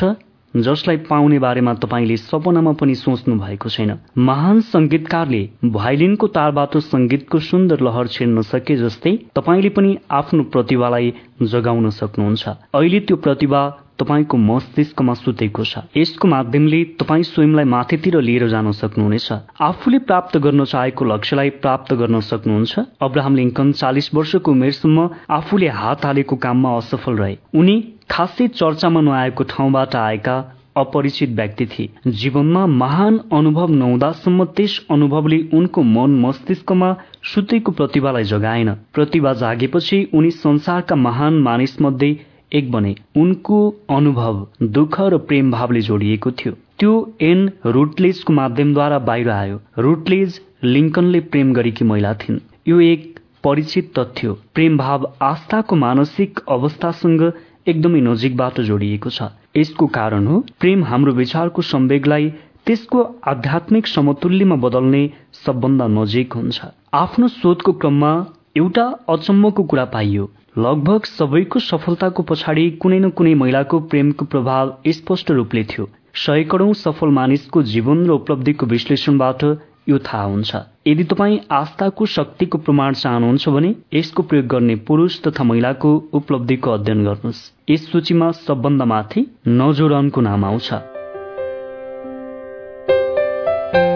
जसलाई 0.56 0.96
पाउने 0.96 1.38
बारेमा 1.38 1.74
तपाईँले 1.74 2.16
सपनामा 2.16 2.72
पनि 2.72 2.94
सोच्नु 2.94 3.34
भएको 3.38 3.68
छैन। 3.68 3.98
महान 4.18 4.60
संगीतकारले 4.60 5.48
भाइलिनको 5.64 6.26
तारबाट 6.26 6.76
संगीतको 6.76 7.38
सुन्दर 7.38 7.80
लहर 7.80 8.06
छेड्न 8.06 8.42
सके 8.42 8.76
जस्तै 8.76 9.18
तपाईँले 9.34 9.68
पनि 9.68 9.98
आफ्नो 10.10 10.42
प्रतिभालाई 10.42 11.12
जगाउन 11.42 11.90
सक्नुहुन्छ। 11.90 12.48
अहिले 12.48 13.00
त्यो 13.00 13.16
प्रतिभा 13.16 13.60
तपाईँको 13.98 14.36
मस्तिष्कमा 14.36 15.14
सुतेको 15.14 15.64
छ। 15.64 15.78
यसको 15.96 16.28
माध्यमले 16.28 16.84
तपाईँ 17.02 17.22
स्वयंलाई 17.22 17.64
माथितिर 17.64 18.20
लिएर 18.20 18.48
जान 18.48 18.70
सक्नुहुनेछ। 18.72 19.32
आफूले 19.60 19.98
प्राप्त 19.98 20.38
गर्न 20.38 20.64
चाहेको 20.64 21.04
लक्ष्यलाई 21.04 21.50
प्राप्त 21.50 21.94
गर्न 21.94 22.20
सक्नुहुन्छ। 22.20 22.78
अब्राहम 23.02 23.36
लिङ्कन 23.36 23.72
चालिस 23.72 24.14
वर्षको 24.14 24.52
उमेरसम्म 24.52 25.08
आफूले 25.30 25.68
हात 25.68 26.04
हालेको 26.04 26.36
काममा 26.36 26.76
असफल 26.76 27.12
रहे। 27.12 27.36
उनी 27.54 27.76
खासै 28.10 28.46
चर्चामा 28.48 29.00
नआएको 29.00 29.44
ठाउँबाट 29.44 29.96
आएका 29.96 30.36
अपरिचित 30.76 31.30
व्यक्ति 31.30 31.66
थिए। 31.66 32.10
जीवनमा 32.12 32.66
महान 32.66 33.18
अनुभव 33.32 33.70
नहुँदासम्म 33.70 34.44
त्यस 34.56 34.78
अनुभवले 34.90 35.38
उनको 35.54 35.82
मन 35.82 36.10
मस्तिष्कमा 36.20 36.94
सुतेको 37.24 37.72
प्रतिभालाई 37.72 38.24
जगाएन। 38.24 38.72
प्रतिभा 38.94 39.32
जागेपछि 39.32 39.98
उनी 40.14 40.30
संसारका 40.30 40.96
महान 40.96 41.38
मानिस 41.42 41.80
मध्ये 41.82 42.16
एक 42.52 42.70
बने। 42.72 42.94
उनको 43.16 43.58
अनुभव 43.90 44.46
दुःख 44.62 45.00
र 45.00 45.18
प्रेम 45.18 45.50
भावले 45.50 45.80
जोडिएको 45.80 46.30
थियो। 46.30 46.52
त्यो 46.78 46.92
एन 47.20 47.50
रुटलेजको 47.66 48.32
माध्यमद्वारा 48.32 48.98
बाहिर 48.98 49.30
आयो। 49.30 49.60
रुटलेज 49.78 50.40
लिङ्कनले 50.64 51.20
प्रेम 51.20 51.52
गरेकी 51.52 51.84
महिला 51.84 52.14
थिइन्। 52.14 52.38
यो 52.68 52.80
एक 52.80 53.18
परिचित 53.44 53.92
तथ्य 53.98 54.32
प्रेम 54.54 54.78
भाव 54.78 55.12
आस्थाको 55.22 55.76
मानसिक 55.76 56.40
अवस्थासँग 56.48 57.22
एकदमै 57.68 58.00
नजिकबाट 58.00 58.60
जोडिएको 58.68 59.10
छ। 59.10 59.28
यसको 59.56 59.86
कारण 59.94 60.26
हो 60.26 60.38
प्रेम 60.60 60.84
हाम्रो 60.84 61.12
विचारको 61.14 61.62
संवेगलाई 61.70 62.28
त्यसको 62.66 63.02
आध्यात्मिक 63.26 63.86
समतुल्यमा 63.86 64.56
बदल्ने 64.64 65.02
सबभन्दा 65.44 65.86
नजिक 65.88 66.32
हुन्छ। 66.32 66.72
आफ्नो 66.94 67.28
शोधको 67.36 67.72
क्रममा 67.82 68.12
एउटा 68.56 68.84
अचम्मको 69.08 69.62
कुरा 69.64 69.84
पाइयो। 69.94 70.24
लगभग 70.58 71.04
सबैको 71.04 71.58
सफलताको 71.60 72.22
पछाडि 72.22 72.70
कुनै 72.82 72.98
न 72.98 73.10
कुनै 73.10 73.34
महिलाको 73.34 73.80
प्रेमको 73.90 74.24
प्रभाव 74.24 74.76
स्पष्ट 74.88 75.30
रूपले 75.30 75.64
थियो। 75.64 75.88
सयकडौं 76.16 76.72
सफल 76.74 77.08
मानिसको 77.14 77.62
जीवन 77.72 78.06
र 78.06 78.10
उपलब्धिको 78.10 78.66
विश्लेषणबाट 78.66 79.44
यो 79.88 79.98
थाहा 79.98 80.24
हुन्छ। 80.24 80.56
यदि 80.86 81.04
तपाईँ 81.04 81.38
आस्थाको 81.50 82.06
शक्तिको 82.06 82.58
प्रमाण 82.58 82.94
चाहनुहुन्छ 82.94 83.48
भने 83.48 83.74
यसको 83.94 84.22
प्रयोग 84.22 84.46
गर्ने 84.46 84.76
पुरुष 84.76 85.22
तथा 85.22 85.44
महिलाको 85.44 85.96
उपलब्धिको 86.12 86.70
अध्ययन 86.70 87.04
गर्नुहोस्। 87.04 87.42
यस 87.70 87.90
सूचीमा 87.92 88.30
सबभन्दा 88.30 88.84
माथि 88.84 89.26
नजोरनको 89.48 90.20
नाम 90.20 90.44
आउँछ। 90.44 90.97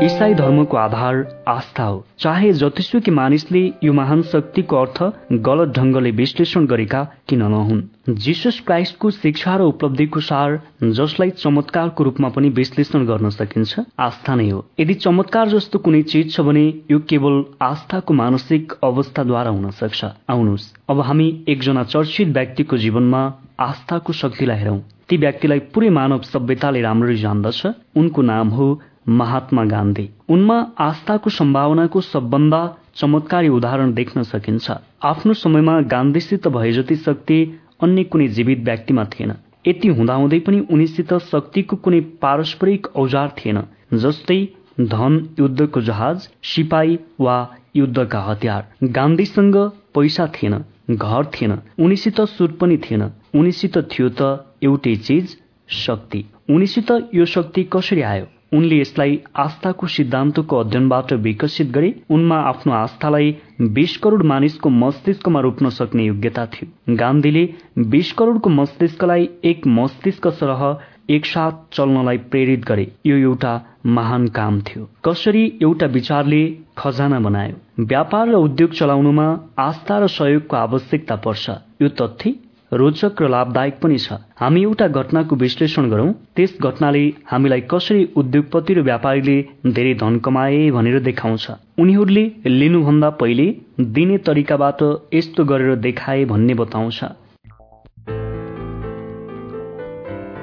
इसाई 0.02 0.34
धर्मको 0.34 0.76
आधार 0.76 1.16
आस्था 1.48 1.84
हो। 1.84 2.04
चाहे 2.18 2.52
जतिसुकै 2.52 3.10
मानिसले 3.10 3.60
यो 3.84 3.92
महान 3.92 4.22
शक्तिको 4.30 4.76
अर्थ 4.76 4.98
गलत 5.46 5.68
ढंगले 5.76 6.10
विश्लेषण 6.12 6.66
गरेका 6.66 7.02
किन 7.28 7.42
नहुन् 7.44 7.82
जिसस 8.24 8.58
क्राइस्टको 8.66 9.10
शिक्षा 9.12 9.54
र 9.56 9.62
उपलब्धिको 9.70 10.20
सार 10.20 10.58
जसलाई 10.98 11.30
चमत्कारको 11.38 12.04
रूपमा 12.04 12.28
पनि 12.34 12.48
विश्लेषण 12.50 13.06
गर्न 13.06 13.30
सकिन्छ 13.30 13.86
आस्था 14.00 14.34
नै 14.34 14.48
हो। 14.50 14.64
यदि 14.80 14.94
चमत्कार 15.06 15.48
जस्तो 15.48 15.78
कुनै 15.78 16.02
चिज 16.10 16.34
छ 16.34 16.40
भने 16.42 16.66
यो 16.90 16.98
केवल 17.08 17.42
आस्थाको 17.62 18.14
मानसिक 18.14 18.72
अवस्थाद्वारा 18.82 19.50
हुन 19.50 19.70
सक्छ। 19.70 20.04
आउनुहोस् 20.28 20.70
अब 20.90 21.00
हामी 21.00 21.28
एकजना 21.48 21.82
चर्चित 21.86 22.28
व्यक्तिको 22.34 22.76
जीवनमा 22.76 23.22
आस्थाको 23.60 24.12
शक्तिलाई 24.12 24.58
हेरौं। 24.58 24.78
ती 25.08 25.16
व्यक्तिलाई 25.16 25.58
पुरै 25.70 25.90
मानव 25.90 26.22
सभ्यताले 26.26 26.80
राम्ररी 26.82 27.16
जान्दछ। 27.18 27.66
उनको 27.96 28.22
नाम 28.22 28.48
हो 28.50 28.66
महात्मा 29.06 29.64
गान्धी। 29.64 30.08
उनमा 30.28 30.56
आस्थाको 30.78 31.30
सम्भावनाको 31.30 32.00
सबभन्दा 32.00 32.60
चमत्कारी 32.96 33.48
उदाहरण 33.48 33.92
देख्न 33.94 34.22
सकिन्छ। 34.22 34.70
आफ्नो 35.02 35.34
समयमा 35.34 35.80
गान्धीसित 35.80 36.48
भए 36.48 36.72
जति 36.72 36.96
शक्ति 36.96 37.38
अन्य 37.82 38.04
कुनै 38.04 38.28
जीवित 38.28 38.64
व्यक्तिमा 38.64 39.04
थिएन। 39.04 39.32
यति 39.66 39.88
हुँदाहुँदै 39.88 40.38
पनि 40.38 40.60
उनीसित 40.70 41.14
शक्तिको 41.14 41.76
कुनै 41.76 42.00
पारस्परिक 42.22 42.86
औजार 42.96 43.34
थिएन 43.38 43.62
जस्तै 43.94 44.38
धन 44.80 45.28
युद्धको 45.38 45.80
जहाज 45.80 46.28
सिपाही 46.44 46.98
वा 47.20 47.36
युद्धका 47.76 48.20
हतियार। 48.20 48.66
गान्धीसँग 48.84 49.56
पैसा 49.94 50.26
थिएन 50.26 50.64
घर 50.90 51.24
थिएन 51.34 51.58
उनीसित 51.78 52.20
सुट 52.20 52.58
पनि 52.58 52.76
थिएन। 52.76 53.02
उनीसित 53.34 53.78
थियो 53.90 54.08
त 54.20 54.54
एउटै 54.62 54.94
चिज 54.96 55.36
शक्ति। 55.68 56.24
उनीसित 56.50 56.90
यो 57.14 57.24
शक्ति 57.26 57.64
कसरी 57.72 58.02
आयो? 58.02 58.26
उनले 58.52 58.80
यसलाई 58.80 59.20
आस्थाको 59.36 59.86
सिद्धान्तको 59.86 60.56
अध्ययनबाट 60.56 61.12
विकसित 61.12 61.70
गरे 61.70 61.94
उनमा 62.10 62.38
आफ्नो 62.40 62.72
आस्थालाई 62.72 63.36
बीस 63.60 63.96
करोड़ 63.96 64.22
मानिसको 64.22 64.70
मस्तिष्कमा 64.70 65.40
रोप्न 65.40 65.68
सक्ने 65.70 66.04
योग्यता 66.04 66.46
थियो। 66.46 66.96
गान्धीले 66.96 67.48
बीस 67.78 68.12
करोड़को 68.12 68.50
मस्तिष्कलाई 68.50 69.28
एक 69.44 69.66
मस्तिष्क 69.66 70.28
सरह 70.28 70.80
एकसाथ 71.10 71.52
चल्नलाई 71.72 72.18
प्रेरित 72.18 72.64
गरे। 72.64 72.92
यो 73.06 73.16
एउटा 73.16 73.60
महान 73.86 74.26
काम 74.28 74.60
थियो। 74.60 74.88
कसरी 75.04 75.58
एउटा 75.62 75.86
विचारले 75.86 76.42
खजाना 76.78 77.20
बनायो? 77.20 77.84
व्यापार 77.84 78.28
र 78.28 78.34
उद्योग 78.34 78.72
चलाउनुमा 78.72 79.26
आस्था 79.58 79.98
र 79.98 80.06
सहयोगको 80.06 80.56
आवश्यकता 80.56 81.16
पर्छ। 81.16 81.50
यो 81.82 81.88
तथ्य 81.88 82.34
रोचक 82.72 83.22
र 83.22 83.28
लाभदायक 83.28 83.78
पनि 83.82 83.98
छ। 83.98 84.16
हामी 84.36 84.62
एउटा 84.62 84.86
घटनाको 84.90 85.36
विश्लेषण 85.36 85.88
गरौं। 85.90 86.12
त्यस 86.36 86.56
घटनाले 86.60 87.02
हामीलाई 87.26 87.60
कसरी 87.70 88.04
उद्योगपति 88.16 88.74
र 88.74 88.82
व्यापारीले 88.82 89.36
धेरै 89.68 89.94
धन 89.94 90.18
कमाए 90.18 90.70
भनेर 90.70 90.98
देखाउँछ। 91.00 91.50
उनीहरूले 91.78 92.24
लिनुभन्दा 92.46 93.10
पहिले 93.20 93.46
दिने 93.92 94.16
तरिकाबाट 94.18 94.82
यस्तो 95.14 95.44
गरेर 95.44 95.74
देखाए 95.78 96.24
भन्ने 96.24 96.54
बताउँछ। 96.54 97.04